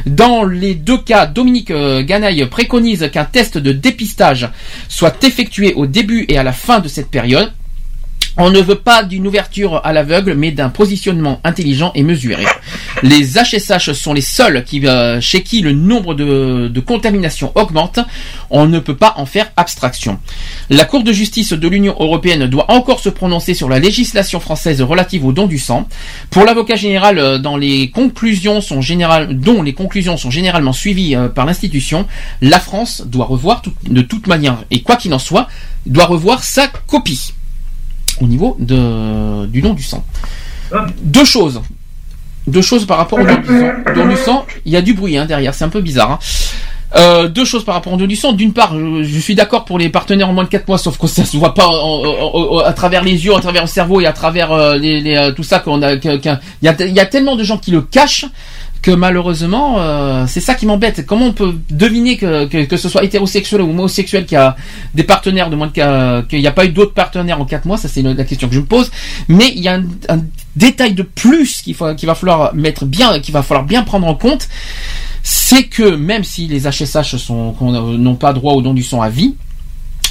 Dans 0.06 0.44
les 0.44 0.74
deux 0.74 0.98
cas, 0.98 1.26
Dominique 1.26 1.70
euh, 1.70 2.02
Ganaille 2.04 2.46
préconise 2.46 3.10
qu'un 3.12 3.24
test 3.24 3.58
de 3.58 3.72
dépistage 3.72 4.48
soit 4.88 5.22
effectué 5.24 5.74
au 5.74 5.86
début 5.86 6.24
et 6.28 6.38
à 6.38 6.42
la 6.44 6.52
fin 6.52 6.78
de 6.78 6.88
cette 6.88 7.10
période. 7.10 7.50
On 8.40 8.50
ne 8.50 8.60
veut 8.60 8.76
pas 8.76 9.02
d'une 9.02 9.26
ouverture 9.26 9.80
à 9.84 9.92
l'aveugle, 9.92 10.34
mais 10.34 10.52
d'un 10.52 10.68
positionnement 10.68 11.40
intelligent 11.42 11.90
et 11.96 12.04
mesuré. 12.04 12.44
Les 13.02 13.32
HSH 13.32 13.92
sont 13.92 14.12
les 14.12 14.20
seuls 14.20 14.64
euh, 14.84 15.20
chez 15.20 15.42
qui 15.42 15.60
le 15.60 15.72
nombre 15.72 16.14
de, 16.14 16.80
contaminations 16.86 17.50
augmente. 17.56 17.98
On 18.50 18.66
ne 18.66 18.78
peut 18.78 18.96
pas 18.96 19.14
en 19.16 19.26
faire 19.26 19.50
abstraction. 19.56 20.20
La 20.70 20.84
Cour 20.84 21.02
de 21.02 21.12
justice 21.12 21.52
de 21.52 21.68
l'Union 21.68 21.96
européenne 21.98 22.46
doit 22.46 22.70
encore 22.70 23.00
se 23.00 23.08
prononcer 23.08 23.54
sur 23.54 23.68
la 23.68 23.80
législation 23.80 24.38
française 24.38 24.82
relative 24.82 25.24
au 25.24 25.32
don 25.32 25.46
du 25.46 25.58
sang. 25.58 25.88
Pour 26.30 26.44
l'avocat 26.44 26.76
général, 26.76 27.18
euh, 27.18 27.38
dans 27.38 27.56
les 27.56 27.90
conclusions 27.90 28.60
dont 29.30 29.62
les 29.62 29.72
conclusions 29.72 30.16
sont 30.16 30.30
généralement 30.30 30.72
suivies 30.72 31.16
euh, 31.16 31.28
par 31.28 31.44
l'institution, 31.44 32.06
la 32.40 32.60
France 32.60 33.02
doit 33.04 33.26
revoir 33.26 33.62
de 33.88 34.02
toute 34.02 34.28
manière, 34.28 34.58
et 34.70 34.82
quoi 34.82 34.94
qu'il 34.94 35.12
en 35.12 35.18
soit, 35.18 35.48
doit 35.86 36.06
revoir 36.06 36.44
sa 36.44 36.68
copie 36.86 37.32
au 38.20 38.26
niveau 38.26 38.56
de, 38.58 39.46
du 39.46 39.60
don 39.62 39.74
du 39.74 39.82
sang. 39.82 40.04
Deux 41.02 41.24
choses. 41.24 41.60
Deux 42.46 42.62
choses 42.62 42.86
par 42.86 42.96
rapport 42.98 43.18
au 43.18 43.24
don 43.24 43.36
du 43.36 43.46
sang. 43.46 43.70
Don 43.94 44.08
du 44.08 44.16
sang, 44.16 44.46
il 44.64 44.72
y 44.72 44.76
a 44.76 44.82
du 44.82 44.94
bruit 44.94 45.16
hein, 45.18 45.26
derrière, 45.26 45.54
c'est 45.54 45.64
un 45.64 45.68
peu 45.68 45.80
bizarre. 45.80 46.12
hein. 46.12 46.18
Euh, 46.96 47.28
deux 47.28 47.44
choses 47.44 47.64
par 47.66 47.74
rapport 47.74 47.92
au 47.92 47.96
don 47.98 48.06
du 48.06 48.16
sang. 48.16 48.32
D'une 48.32 48.54
part, 48.54 48.72
je, 48.74 49.02
je 49.02 49.18
suis 49.18 49.34
d'accord 49.34 49.66
pour 49.66 49.78
les 49.78 49.90
partenaires 49.90 50.30
en 50.30 50.32
moins 50.32 50.44
de 50.44 50.48
4 50.48 50.66
mois, 50.68 50.78
sauf 50.78 50.96
que 50.96 51.06
ça 51.06 51.24
se 51.26 51.36
voit 51.36 51.52
pas 51.52 51.66
en- 51.66 51.72
en- 52.04 52.54
en- 52.54 52.58
à 52.60 52.72
travers 52.72 53.04
les 53.04 53.26
yeux, 53.26 53.34
à 53.36 53.40
travers 53.40 53.62
le 53.62 53.68
cerveau 53.68 54.00
et 54.00 54.06
à 54.06 54.12
travers 54.14 54.52
euh, 54.52 54.78
les, 54.78 55.02
les, 55.02 55.14
euh, 55.16 55.32
tout 55.32 55.42
ça 55.42 55.58
qu'on 55.58 55.82
y, 55.82 55.84
a, 55.84 55.92
il 56.62 56.92
y 56.94 57.00
a 57.00 57.04
tellement 57.06 57.36
de 57.36 57.44
gens 57.44 57.58
qui 57.58 57.70
le 57.72 57.82
cachent 57.82 58.24
que 58.82 58.90
malheureusement, 58.90 59.76
euh, 59.78 60.24
c'est 60.26 60.40
ça 60.40 60.54
qui 60.54 60.66
m'embête. 60.66 61.04
Comment 61.06 61.26
on 61.26 61.32
peut 61.32 61.54
deviner 61.70 62.16
que, 62.16 62.64
que, 62.64 62.76
ce 62.76 62.88
soit 62.88 63.04
hétérosexuel 63.04 63.60
ou 63.60 63.70
homosexuel 63.70 64.24
qui 64.24 64.36
a 64.36 64.56
des 64.94 65.04
partenaires 65.04 65.50
de 65.50 65.56
moins 65.56 65.66
de 65.66 66.22
qu'il 66.22 66.40
n'y 66.40 66.46
a 66.46 66.52
pas 66.52 66.64
eu 66.64 66.70
d'autres 66.70 66.94
partenaires 66.94 67.40
en 67.40 67.44
4 67.44 67.64
mois, 67.66 67.76
ça 67.76 67.88
c'est 67.88 68.02
la 68.02 68.24
question 68.24 68.48
que 68.48 68.54
je 68.54 68.60
me 68.60 68.66
pose. 68.66 68.90
Mais 69.28 69.52
il 69.54 69.62
y 69.62 69.68
a 69.68 69.80
un, 70.08 70.20
détail 70.56 70.94
de 70.94 71.02
plus 71.02 71.62
qu'il 71.62 71.76
va 71.76 72.14
falloir 72.14 72.54
mettre 72.54 72.84
bien, 72.84 73.20
qu'il 73.20 73.32
va 73.32 73.42
falloir 73.42 73.64
bien 73.64 73.82
prendre 73.84 74.06
en 74.06 74.14
compte, 74.14 74.48
c'est 75.22 75.64
que 75.64 75.94
même 75.94 76.24
si 76.24 76.46
les 76.48 76.66
HSH 76.66 77.14
a- 77.14 77.18
n'ont 77.60 78.16
pas 78.16 78.32
droit 78.32 78.54
au 78.54 78.62
don 78.62 78.74
du 78.74 78.82
sang 78.82 79.00
à 79.02 79.08
vie, 79.08 79.36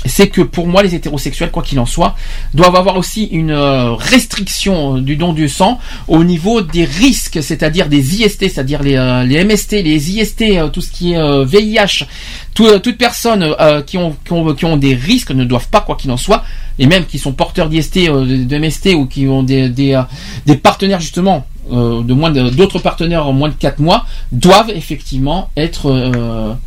c'est 0.08 0.30
que 0.30 0.42
pour 0.42 0.68
moi 0.68 0.84
les 0.84 0.96
hétérosexuels, 0.96 1.52
quoi 1.52 1.64
qu'il 1.64 1.80
en 1.80 1.86
soit, 1.86 2.16
doivent 2.54 2.76
avoir 2.76 2.98
aussi 2.98 3.26
une 3.26 3.52
euh, 3.52 3.94
restriction 3.94 4.98
du 4.98 5.16
don 5.16 5.34
du 5.34 5.50
sang 5.50 5.80
au 6.08 6.24
niveau 6.24 6.62
des 6.62 6.86
risques, 6.86 7.42
c'est-à-dire 7.42 7.88
des 7.88 8.22
IST, 8.22 8.40
c'est-à-dire 8.40 8.84
les, 8.84 8.96
euh, 8.96 9.24
les 9.24 9.44
MST, 9.44 9.84
les 9.84 10.12
IST, 10.12 10.42
euh, 10.42 10.68
tout 10.70 10.82
ce 10.82 10.92
qui 10.92 11.14
est 11.14 11.46
VIH, 11.46 12.06
tout, 12.54 12.80
toute 12.80 12.98
personne 12.98 13.56
qui, 13.86 13.98
ont, 13.98 14.16
qui, 14.26 14.66
ont, 14.66 14.78
des 14.78 14.96
risques 14.96 15.32
ne 15.32 15.44
doivent 15.46 15.70
pas, 15.70 15.82
quoi 15.82 15.96
qu'il 15.96 16.12
en 16.12 16.18
soit, 16.18 16.44
et 16.80 16.88
même 16.88 17.06
qui 17.06 17.20
sont 17.20 17.32
porteurs 17.32 17.70
d'IST, 17.70 17.98
de, 17.98 18.58
MST 18.58 18.94
ou 18.96 19.06
qui 19.06 19.28
ont 19.28 19.44
des, 19.44 19.70
des, 19.70 19.96
partenaires 20.62 21.00
justement 21.00 21.46
de 21.70 22.14
moins 22.14 22.32
d'autres 22.32 22.80
partenaires 22.80 23.28
en 23.28 23.34
moins 23.34 23.50
de 23.50 23.54
4 23.54 23.80
mois, 23.80 24.06
doivent 24.32 24.72
effectivement 24.72 25.50
être 25.56 26.58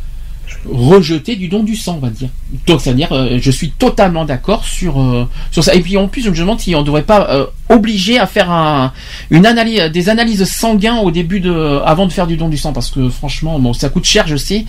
rejeté 0.69 1.35
du 1.35 1.47
don 1.47 1.63
du 1.63 1.75
sang, 1.75 1.95
on 1.97 2.05
va 2.05 2.09
dire. 2.09 2.29
Donc, 2.67 2.81
ça 2.81 2.91
veut 2.91 2.95
dire, 2.95 3.11
euh, 3.11 3.39
je 3.41 3.51
suis 3.51 3.71
totalement 3.71 4.25
d'accord 4.25 4.65
sur 4.65 4.99
euh, 5.01 5.27
sur 5.51 5.63
ça. 5.63 5.73
Et 5.73 5.81
puis 5.81 5.97
en 5.97 6.07
plus, 6.07 6.23
je 6.23 6.29
me 6.29 6.35
demande 6.35 6.59
si 6.59 6.75
on 6.75 6.81
ne 6.81 6.85
devrait 6.85 7.03
pas 7.03 7.29
euh, 7.29 7.45
obliger 7.69 8.19
à 8.19 8.27
faire 8.27 8.51
un, 8.51 8.93
une 9.29 9.45
analyse, 9.45 9.81
des 9.91 10.09
analyses 10.09 10.43
sanguines 10.43 10.99
au 11.03 11.11
début 11.11 11.39
de, 11.39 11.79
avant 11.85 12.05
de 12.05 12.11
faire 12.11 12.27
du 12.27 12.37
don 12.37 12.49
du 12.49 12.57
sang, 12.57 12.73
parce 12.73 12.89
que 12.91 13.09
franchement, 13.09 13.59
bon, 13.59 13.73
ça 13.73 13.89
coûte 13.89 14.05
cher, 14.05 14.27
je 14.27 14.35
sais, 14.35 14.65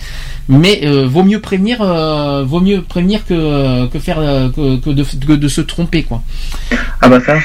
mais 0.47 0.85
vaut 1.05 1.23
mieux 1.23 1.39
prévenir, 1.39 1.83
vaut 2.45 2.61
mieux 2.61 2.81
prévenir 2.81 3.25
que 3.25 3.87
que 3.87 3.99
faire 3.99 4.17
que, 4.17 4.77
que 4.77 4.89
de, 4.89 5.03
que 5.03 5.33
de 5.33 5.47
se 5.47 5.61
tromper, 5.61 6.03
quoi. 6.03 6.21
Ah 7.01 7.09
bah 7.09 7.19
ça. 7.19 7.35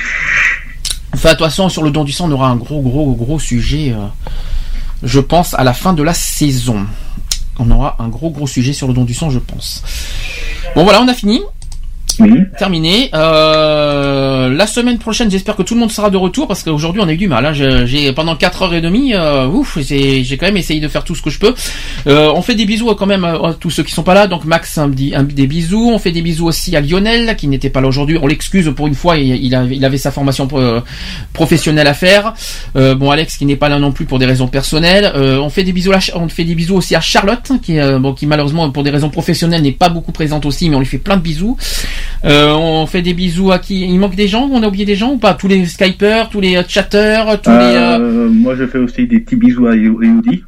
Enfin, 1.15 1.31
de 1.31 1.35
toute 1.35 1.47
façon, 1.47 1.69
sur 1.69 1.83
le 1.83 1.91
don 1.91 2.05
du 2.05 2.13
sang, 2.13 2.29
on 2.29 2.33
aura 2.33 2.49
un 2.49 2.57
gros, 2.57 2.81
gros, 2.81 3.13
gros 3.15 3.39
sujet, 3.39 3.95
je 5.03 5.21
pense, 5.21 5.55
à 5.55 5.65
la 5.65 5.73
fin 5.73 5.93
de 5.93 6.03
la 6.03 6.15
saison. 6.15 6.87
On 7.59 7.71
aura 7.71 7.97
un 7.99 8.09
gros, 8.09 8.31
gros 8.31 8.47
sujet 8.47 8.73
sur 8.73 8.89
le 8.89 8.95
don 8.95 9.05
du 9.05 9.15
sang, 9.15 9.31
je 9.31 9.39
pense. 9.39 9.83
Bon, 10.75 10.85
voilà, 10.85 11.03
on 11.03 11.09
a 11.09 11.15
fini. 11.15 11.43
Terminé. 12.59 13.11
Euh, 13.15 14.49
la 14.55 14.67
semaine 14.67 14.99
prochaine, 14.99 15.31
j'espère 15.31 15.57
que 15.57 15.63
tout 15.63 15.75
le 15.75 15.81
monde 15.81 15.91
sera 15.93 16.11
de 16.11 16.17
retour 16.17 16.47
parce 16.49 16.63
qu'aujourd'hui 16.63 17.01
on 17.05 17.09
a 17.09 17.13
eu 17.13 17.17
du 17.17 17.29
mal. 17.29 17.45
hein. 17.47 17.53
J'ai 17.85 18.13
pendant 18.13 18.37
4 18.37 18.63
heures 18.63 18.75
et 18.75 18.81
demie, 18.81 19.15
euh, 19.15 19.47
ouf, 19.47 19.79
j'ai 19.81 20.25
quand 20.39 20.47
même 20.47 20.57
essayé 20.57 20.81
de 20.81 20.89
faire 20.89 21.05
tout 21.05 21.15
ce 21.15 21.23
que 21.23 21.31
je 21.31 21.39
peux. 21.39 21.55
Euh, 22.07 22.31
on 22.35 22.43
fait 22.43 22.55
des 22.55 22.65
bisous 22.67 22.95
quand 22.95 23.07
même 23.07 23.25
à 23.25 23.55
tous 23.59 23.71
ceux 23.71 23.83
qui 23.83 23.93
sont 23.93 24.03
pas 24.03 24.15
là. 24.15 24.27
Donc 24.27 24.45
Max, 24.45 24.79
un, 24.79 24.91
un- 25.15 25.23
des 25.23 25.47
bisous. 25.47 25.91
On 25.93 25.99
fait 25.99 26.13
des 26.13 26.23
bisous 26.23 26.47
aussi 26.47 26.75
à 26.77 26.81
Lionel 26.81 27.37
qui 27.37 27.49
n'était 27.49 27.71
pas 27.71 27.81
là 27.81 27.89
aujourd'hui. 27.89 28.19
On 28.21 28.27
l'excuse 28.27 28.73
pour 28.77 28.87
une 28.87 28.95
fois. 28.95 29.17
Il, 29.17 29.29
il, 29.45 29.55
a- 29.55 29.65
il 29.65 29.85
avait 29.85 29.99
sa 29.99 30.11
formation 30.11 30.47
pro- 30.47 30.81
professionnelle 31.33 31.87
à 31.87 31.95
faire. 31.95 32.35
Euh, 32.77 32.95
bon, 32.95 33.11
Alex 33.11 33.37
qui 33.37 33.47
n'est 33.47 33.57
pas 33.57 33.69
là 33.69 33.79
non 33.79 33.93
plus 33.93 34.05
pour 34.05 34.19
des 34.19 34.27
raisons 34.27 34.49
personnelles. 34.49 35.13
Euh, 35.15 35.39
on 35.39 35.51
fait 35.51 35.63
des 35.65 35.73
bisous. 35.73 35.93
On 36.15 36.29
fait 36.29 36.45
des 36.45 36.55
bisous 36.55 36.77
aussi 36.77 36.95
à 36.95 37.01
Charlotte 37.01 37.53
qui, 37.63 37.79
euh, 37.79 37.99
bon, 37.99 38.13
qui 38.15 38.27
malheureusement 38.27 38.71
pour 38.71 38.83
des 38.83 38.91
raisons 38.91 39.11
professionnelles 39.11 39.63
n'est 39.63 39.73
pas 39.73 39.89
beaucoup 39.89 40.13
présente 40.13 40.47
aussi, 40.47 40.69
mais 40.71 40.77
on 40.77 40.81
lui 40.81 40.87
fait 40.87 40.99
plein 40.99 41.17
de 41.17 41.23
bisous. 41.23 41.57
Euh, 42.25 42.53
on 42.55 42.87
fait 42.87 43.03
des 43.03 43.15
bisous 43.15 43.53
à 43.53 43.59
qui 43.59 43.83
Il 43.83 43.99
manque 44.01 44.17
des 44.17 44.27
gens 44.29 44.49
On 44.51 44.63
a 44.63 44.67
oublié 44.69 44.85
des 44.85 44.97
gens 44.97 45.13
ou 45.13 45.19
pas 45.19 45.35
Tous 45.35 45.47
les 45.49 45.65
Skypers, 45.67 46.29
tous 46.31 46.41
les 46.41 46.61
chatters, 46.67 47.41
tous 47.43 47.51
les... 47.51 47.57
euh, 47.57 47.99
Euh, 47.99 48.29
moi, 48.29 48.57
je 48.57 48.67
fais 48.67 48.79
aussi 48.79 49.07
des 49.07 49.21
petits 49.21 49.37
bisous 49.37 49.67
à 49.69 49.77
Elodie. 49.77 50.43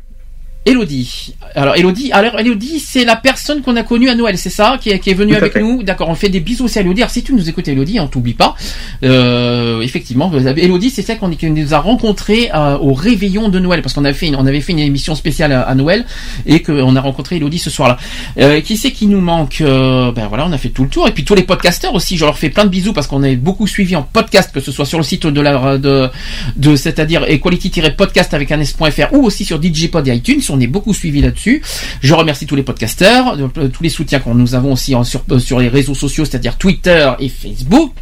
Elodie. 0.70 1.34
Alors 1.54 1.74
Elodie, 1.76 2.12
alors 2.12 2.38
Elodie, 2.38 2.78
c'est 2.80 3.04
la 3.04 3.16
personne 3.16 3.60
qu'on 3.62 3.76
a 3.76 3.82
connue 3.82 4.08
à 4.08 4.14
Noël, 4.14 4.38
c'est 4.38 4.50
ça, 4.50 4.78
qui 4.80 4.90
est, 4.90 4.98
qui 5.00 5.10
est 5.10 5.14
venue 5.14 5.34
avec 5.34 5.52
fait. 5.54 5.60
nous? 5.60 5.82
D'accord, 5.82 6.08
on 6.08 6.14
fait 6.14 6.28
des 6.28 6.40
bisous 6.40 6.64
aussi 6.64 6.78
à 6.78 6.82
Elodie. 6.82 7.02
Alors 7.02 7.10
si 7.10 7.22
tu 7.22 7.34
nous 7.34 7.48
écoutes 7.48 7.66
Elodie, 7.68 7.98
on 8.00 8.06
t'oublie 8.06 8.34
pas. 8.34 8.54
Euh, 9.02 9.80
effectivement, 9.80 10.28
vous 10.28 10.46
avez- 10.46 10.64
Elodie, 10.64 10.90
c'est 10.90 11.02
celle 11.02 11.18
qu'on 11.18 11.28
nous 11.30 11.74
a 11.74 11.78
rencontré 11.78 12.50
euh, 12.54 12.76
au 12.78 12.92
réveillon 12.94 13.48
de 13.48 13.58
Noël, 13.58 13.82
parce 13.82 13.94
qu'on 13.94 14.04
avait 14.04 14.14
fait, 14.14 14.26
une, 14.28 14.36
on 14.36 14.46
avait 14.46 14.60
fait 14.60 14.72
une 14.72 14.78
émission 14.78 15.14
spéciale 15.14 15.52
à, 15.52 15.62
à 15.62 15.74
Noël 15.74 16.04
et 16.46 16.62
qu'on 16.62 16.94
a 16.96 17.00
rencontré 17.00 17.36
Elodie 17.36 17.58
ce 17.58 17.70
soir-là. 17.70 17.98
Euh, 18.38 18.60
qui 18.60 18.76
c'est 18.76 18.92
qui 18.92 19.06
nous 19.06 19.20
manque? 19.20 19.60
Euh, 19.60 20.12
Ben 20.12 20.26
voilà, 20.28 20.46
on 20.46 20.52
a 20.52 20.58
fait 20.58 20.68
tout 20.68 20.84
le 20.84 20.88
tour 20.90 21.08
et 21.08 21.12
puis 21.12 21.24
tous 21.24 21.34
les 21.34 21.42
podcasteurs 21.42 21.94
aussi. 21.94 22.16
Je 22.16 22.24
leur 22.24 22.38
fais 22.38 22.50
plein 22.50 22.64
de 22.64 22.70
bisous 22.70 22.92
parce 22.92 23.06
qu'on 23.06 23.22
est 23.22 23.36
beaucoup 23.36 23.66
suivi 23.66 23.96
en 23.96 24.02
podcast, 24.02 24.50
que 24.52 24.60
ce 24.60 24.70
soit 24.72 24.84
sur 24.86 24.98
le 24.98 25.04
site 25.04 25.26
de 25.26 25.40
la 25.40 25.78
de, 25.78 26.08
de 26.56 26.76
c'est-à-dire 26.76 27.24
equality-podcast 27.28 28.34
avec 28.34 28.52
un 28.52 28.60
s.fr 28.60 29.12
ou 29.12 29.24
aussi 29.24 29.44
sur 29.44 29.60
DJpod 29.62 30.06
et 30.08 30.14
iTunes. 30.14 30.40
On 30.50 30.59
est 30.60 30.66
beaucoup 30.66 30.94
suivi 30.94 31.20
là-dessus. 31.22 31.62
Je 32.02 32.14
remercie 32.14 32.46
tous 32.46 32.56
les 32.56 32.62
podcasteurs, 32.62 33.36
euh, 33.38 33.68
tous 33.68 33.82
les 33.82 33.88
soutiens 33.88 34.20
que 34.20 34.28
nous 34.30 34.54
avons 34.54 34.72
aussi 34.72 34.94
en- 34.94 35.04
sur, 35.04 35.22
euh, 35.30 35.38
sur 35.38 35.58
les 35.58 35.68
réseaux 35.68 35.94
sociaux, 35.94 36.24
c'est-à-dire 36.24 36.56
Twitter 36.58 37.10
et 37.18 37.28
Facebook. 37.28 37.92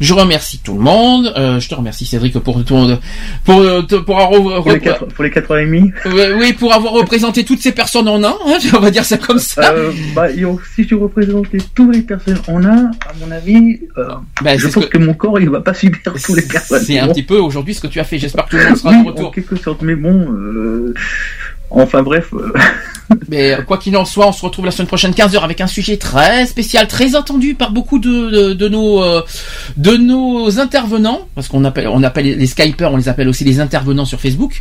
Je 0.00 0.12
remercie 0.14 0.58
tout 0.58 0.74
le 0.74 0.80
monde. 0.80 1.32
Euh, 1.36 1.60
je 1.60 1.68
te 1.68 1.74
remercie 1.74 2.06
Cédric 2.06 2.38
pour 2.38 2.64
ton 2.64 2.98
pour 3.44 3.62
pour 4.04 4.20
avoir 4.20 4.62
Pour 4.62 4.72
les 4.72 4.80
quatre, 4.80 5.06
pour 5.06 5.24
les 5.24 5.30
quatre 5.30 5.56
et 5.56 5.66
oui 5.66 6.52
pour 6.52 6.72
avoir 6.74 6.92
représenté 6.92 7.44
toutes 7.44 7.60
ces 7.60 7.72
personnes 7.72 8.08
en 8.08 8.22
un. 8.22 8.28
hein, 8.46 8.58
on 8.74 8.80
va 8.80 8.90
dire 8.90 9.04
ça 9.04 9.16
comme 9.18 9.38
ça. 9.38 9.72
Euh, 9.72 9.92
bah, 10.14 10.26
on- 10.46 10.58
si 10.74 10.86
tu 10.86 10.94
représentais 10.94 11.58
toutes 11.74 11.94
les 11.94 12.02
personnes 12.02 12.40
en 12.48 12.62
un, 12.64 12.90
à 13.08 13.12
mon 13.20 13.30
avis, 13.30 13.80
Bah, 14.42 14.56
je 14.56 14.68
pense 14.68 14.86
que... 14.86 14.98
mon 14.98 15.14
corps 15.14 15.38
il 15.40 15.48
va 15.48 15.60
pas 15.60 15.74
subir 15.74 15.98
toutes 16.04 16.36
les 16.36 16.42
personnes. 16.42 16.82
C'est 16.84 16.98
un 16.98 17.08
petit 17.08 17.22
peu 17.22 17.38
aujourd'hui 17.38 17.74
ce 17.74 17.80
que 17.80 17.86
tu 17.86 18.00
as 18.00 18.04
fait. 18.04 18.18
J'espère 18.18 18.44
que 18.46 18.50
tout 18.50 18.56
le 18.56 18.64
monde 18.68 18.76
sera 18.76 18.90
Oui, 18.90 19.02
de 19.02 19.06
retour. 19.08 19.28
en 19.28 19.30
quelque 19.30 19.56
sorte, 19.56 19.82
mais 19.82 19.94
bon, 19.94 20.26
enfin 21.70 22.02
bref. 22.02 22.28
euh, 22.34 22.52
Mais 23.28 23.52
euh, 23.52 23.62
quoi 23.62 23.78
qu'il 23.78 23.96
en 23.96 24.04
soit, 24.04 24.26
on 24.26 24.32
se 24.32 24.44
retrouve 24.44 24.64
la 24.64 24.72
semaine 24.72 24.88
prochaine 24.88 25.12
15h 25.12 25.38
avec 25.38 25.60
un 25.60 25.68
sujet 25.68 25.96
très 25.96 26.44
spécial, 26.46 26.88
très 26.88 27.14
attendu 27.14 27.54
par 27.54 27.70
beaucoup 27.70 28.00
de, 28.00 28.08
de, 28.30 28.52
de 28.52 28.68
nos 28.68 29.00
euh, 29.02 29.22
de 29.76 29.96
nos 29.96 30.58
intervenants, 30.58 31.28
parce 31.36 31.46
qu'on 31.46 31.64
appelle 31.64 31.86
on 31.86 32.02
appelle 32.02 32.24
les 32.36 32.46
Skypers, 32.48 32.92
on 32.92 32.96
les 32.96 33.08
appelle 33.08 33.28
aussi 33.28 33.44
les 33.44 33.60
intervenants 33.60 34.04
sur 34.06 34.20
Facebook, 34.20 34.60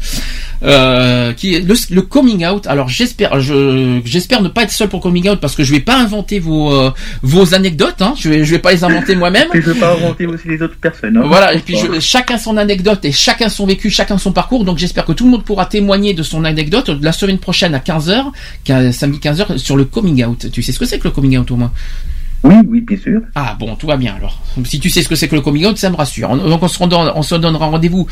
euh, 0.63 1.33
qui 1.33 1.55
est 1.55 1.59
le, 1.61 1.73
le 1.89 2.01
coming 2.03 2.45
out. 2.45 2.67
Alors 2.67 2.87
j'espère 2.87 3.39
je 3.39 3.99
j'espère 4.05 4.43
ne 4.43 4.47
pas 4.49 4.61
être 4.63 4.71
seul 4.71 4.89
pour 4.89 5.01
coming 5.01 5.27
out 5.29 5.39
parce 5.39 5.55
que 5.55 5.63
je 5.63 5.71
vais 5.73 5.79
pas 5.79 5.97
inventer 5.97 6.37
vos 6.39 6.71
vos 7.23 7.55
anecdotes, 7.55 8.01
hein. 8.01 8.13
je 8.17 8.29
vais 8.29 8.45
je 8.45 8.51
vais 8.51 8.59
pas 8.59 8.71
les 8.73 8.83
inventer 8.83 9.15
moi-même. 9.15 9.47
Et 9.55 9.61
je 9.61 9.71
veux 9.71 9.79
pas 9.79 9.93
inventer 9.93 10.27
aussi 10.27 10.47
les 10.47 10.61
autres 10.61 10.77
personnes. 10.77 11.17
hein. 11.17 11.23
Voilà, 11.25 11.53
et 11.55 11.59
puis 11.59 11.77
je- 11.77 11.99
chacun 11.99 12.37
son 12.37 12.57
anecdote 12.57 13.03
et 13.05 13.11
chacun 13.11 13.49
son 13.49 13.65
vécu, 13.65 13.89
chacun 13.89 14.19
son 14.19 14.31
parcours. 14.31 14.65
Donc 14.65 14.77
j'espère 14.77 15.05
que 15.05 15.13
tout 15.13 15.25
le 15.25 15.31
monde 15.31 15.43
pourra 15.43 15.65
témoigner 15.65 16.13
de 16.13 16.21
son 16.21 16.45
anecdote 16.45 16.89
la 17.01 17.11
semaine 17.11 17.37
prochaine 17.37 17.73
à 17.75 17.79
15h, 17.79 18.91
samedi 18.91 19.19
15h, 19.19 19.57
sur 19.57 19.75
le 19.77 19.85
coming 19.85 20.23
out. 20.25 20.47
Tu 20.51 20.61
sais 20.63 20.71
ce 20.71 20.79
que 20.79 20.85
c'est 20.85 20.99
que 20.99 21.05
le 21.05 21.11
coming 21.11 21.37
out 21.37 21.49
au 21.51 21.55
moins? 21.55 21.71
Oui, 22.43 22.53
oui, 22.67 22.81
bien 22.81 22.97
sûr. 22.97 23.21
Ah 23.33 23.55
bon, 23.59 23.75
tout 23.75 23.87
va 23.87 23.97
bien 23.97 24.13
alors. 24.17 24.39
Si 24.65 24.79
tu 24.79 24.91
sais 24.91 25.01
ce 25.01 25.09
que 25.09 25.15
c'est 25.15 25.27
que 25.27 25.33
le 25.33 25.41
coming 25.41 25.65
out, 25.65 25.77
ça 25.79 25.89
me 25.89 25.95
rassure. 25.95 26.29
On- 26.29 26.37
Donc 26.37 26.61
on 26.61 26.67
se, 26.67 26.77
redonne- 26.77 27.11
on 27.15 27.23
se 27.23 27.33
donnera 27.33 27.65
rendez-vous 27.67 28.05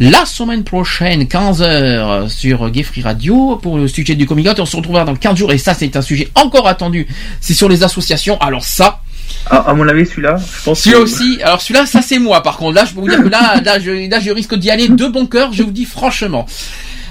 la 0.00 0.24
semaine 0.26 0.64
prochaine, 0.64 1.22
15h, 1.28 2.28
sur 2.28 2.70
Gay 2.70 2.82
Free 2.82 3.02
Radio 3.02 3.54
pour 3.62 3.78
le 3.78 3.86
sujet 3.86 4.16
du 4.16 4.26
coming 4.26 4.48
out. 4.48 4.58
On 4.58 4.66
se 4.66 4.74
retrouvera 4.76 5.04
dans 5.04 5.14
15 5.14 5.36
jours 5.38 5.52
et 5.52 5.58
ça 5.58 5.74
c'est 5.74 5.94
un 5.94 6.02
sujet 6.02 6.28
encore 6.34 6.66
attendu. 6.66 7.06
C'est 7.40 7.54
sur 7.54 7.68
les 7.68 7.84
associations. 7.84 8.36
Alors 8.40 8.64
ça, 8.64 9.00
À, 9.48 9.58
à 9.58 9.74
mon 9.74 9.86
avis, 9.86 10.06
celui-là, 10.06 10.38
je 10.38 10.64
pense. 10.64 10.80
celui-là 10.80 10.98
que- 10.98 11.04
aussi, 11.04 11.38
alors 11.44 11.60
celui-là, 11.62 11.86
ça 11.86 12.02
c'est 12.02 12.18
moi 12.18 12.42
par 12.42 12.56
contre. 12.56 12.74
Là, 12.74 12.84
je 12.84 12.94
peux 12.94 13.00
vous 13.00 13.08
dire 13.08 13.22
que 13.22 13.28
là, 13.28 13.60
là, 13.64 13.78
je, 13.78 14.10
là, 14.10 14.18
je 14.18 14.30
risque 14.32 14.56
d'y 14.56 14.70
aller 14.70 14.88
de 14.88 15.06
bon 15.06 15.26
cœur, 15.26 15.52
je 15.52 15.62
vous 15.62 15.70
dis 15.70 15.84
franchement. 15.84 16.46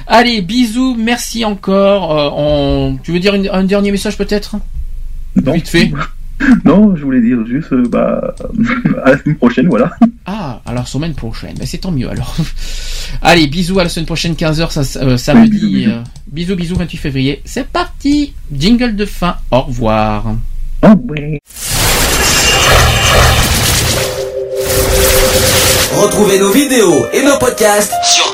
Allez, 0.08 0.42
bisous, 0.42 0.96
merci 0.98 1.44
encore. 1.46 2.18
Euh, 2.18 2.30
on... 2.34 2.98
Tu 3.04 3.12
veux 3.12 3.20
dire 3.20 3.36
une- 3.36 3.50
un 3.52 3.64
dernier 3.64 3.92
message 3.92 4.18
peut-être? 4.18 4.56
Non. 5.44 5.54
Vite 5.54 5.68
fait. 5.68 5.92
Non, 6.66 6.96
je 6.96 7.02
voulais 7.04 7.20
dire 7.20 7.40
juste, 7.48 7.74
euh, 7.74 7.82
bah, 7.90 8.36
à 9.04 9.10
la 9.10 9.18
semaine 9.18 9.38
prochaine, 9.38 9.68
voilà. 9.70 9.90
Ah, 10.28 10.62
alors 10.68 10.88
semaine 10.88 11.16
prochaine. 11.16 11.56
Ben, 11.58 11.66
c'est 11.66 11.80
tant 11.80 11.90
mieux 11.90 12.08
alors. 12.12 12.36
Allez, 13.24 13.48
bisous 13.48 13.80
à 13.80 13.84
la 13.84 13.90
semaine 13.90 14.06
prochaine, 14.06 14.34
15h, 14.34 14.70
ça, 14.84 15.00
euh, 15.02 15.18
samedi. 15.18 15.50
bisous, 15.50 15.68
bisous. 15.72 15.90
euh, 15.90 16.04
bisous, 16.32 16.56
bisous, 16.56 16.76
28 16.76 16.98
février. 16.98 17.42
C'est 17.44 17.66
parti. 17.68 18.34
Jingle 18.54 18.96
de 18.96 19.06
fin. 19.06 19.38
Au 19.50 19.62
revoir. 19.62 20.26
Oh, 20.84 20.88
ouais. 21.10 21.40
Retrouvez 26.00 26.38
nos 26.40 26.52
vidéos 26.52 27.06
et 27.14 27.24
nos 27.26 27.38
podcasts 27.40 27.94
sur 28.06 28.34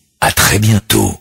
À 0.21 0.31
très 0.31 0.59
bientôt. 0.59 1.13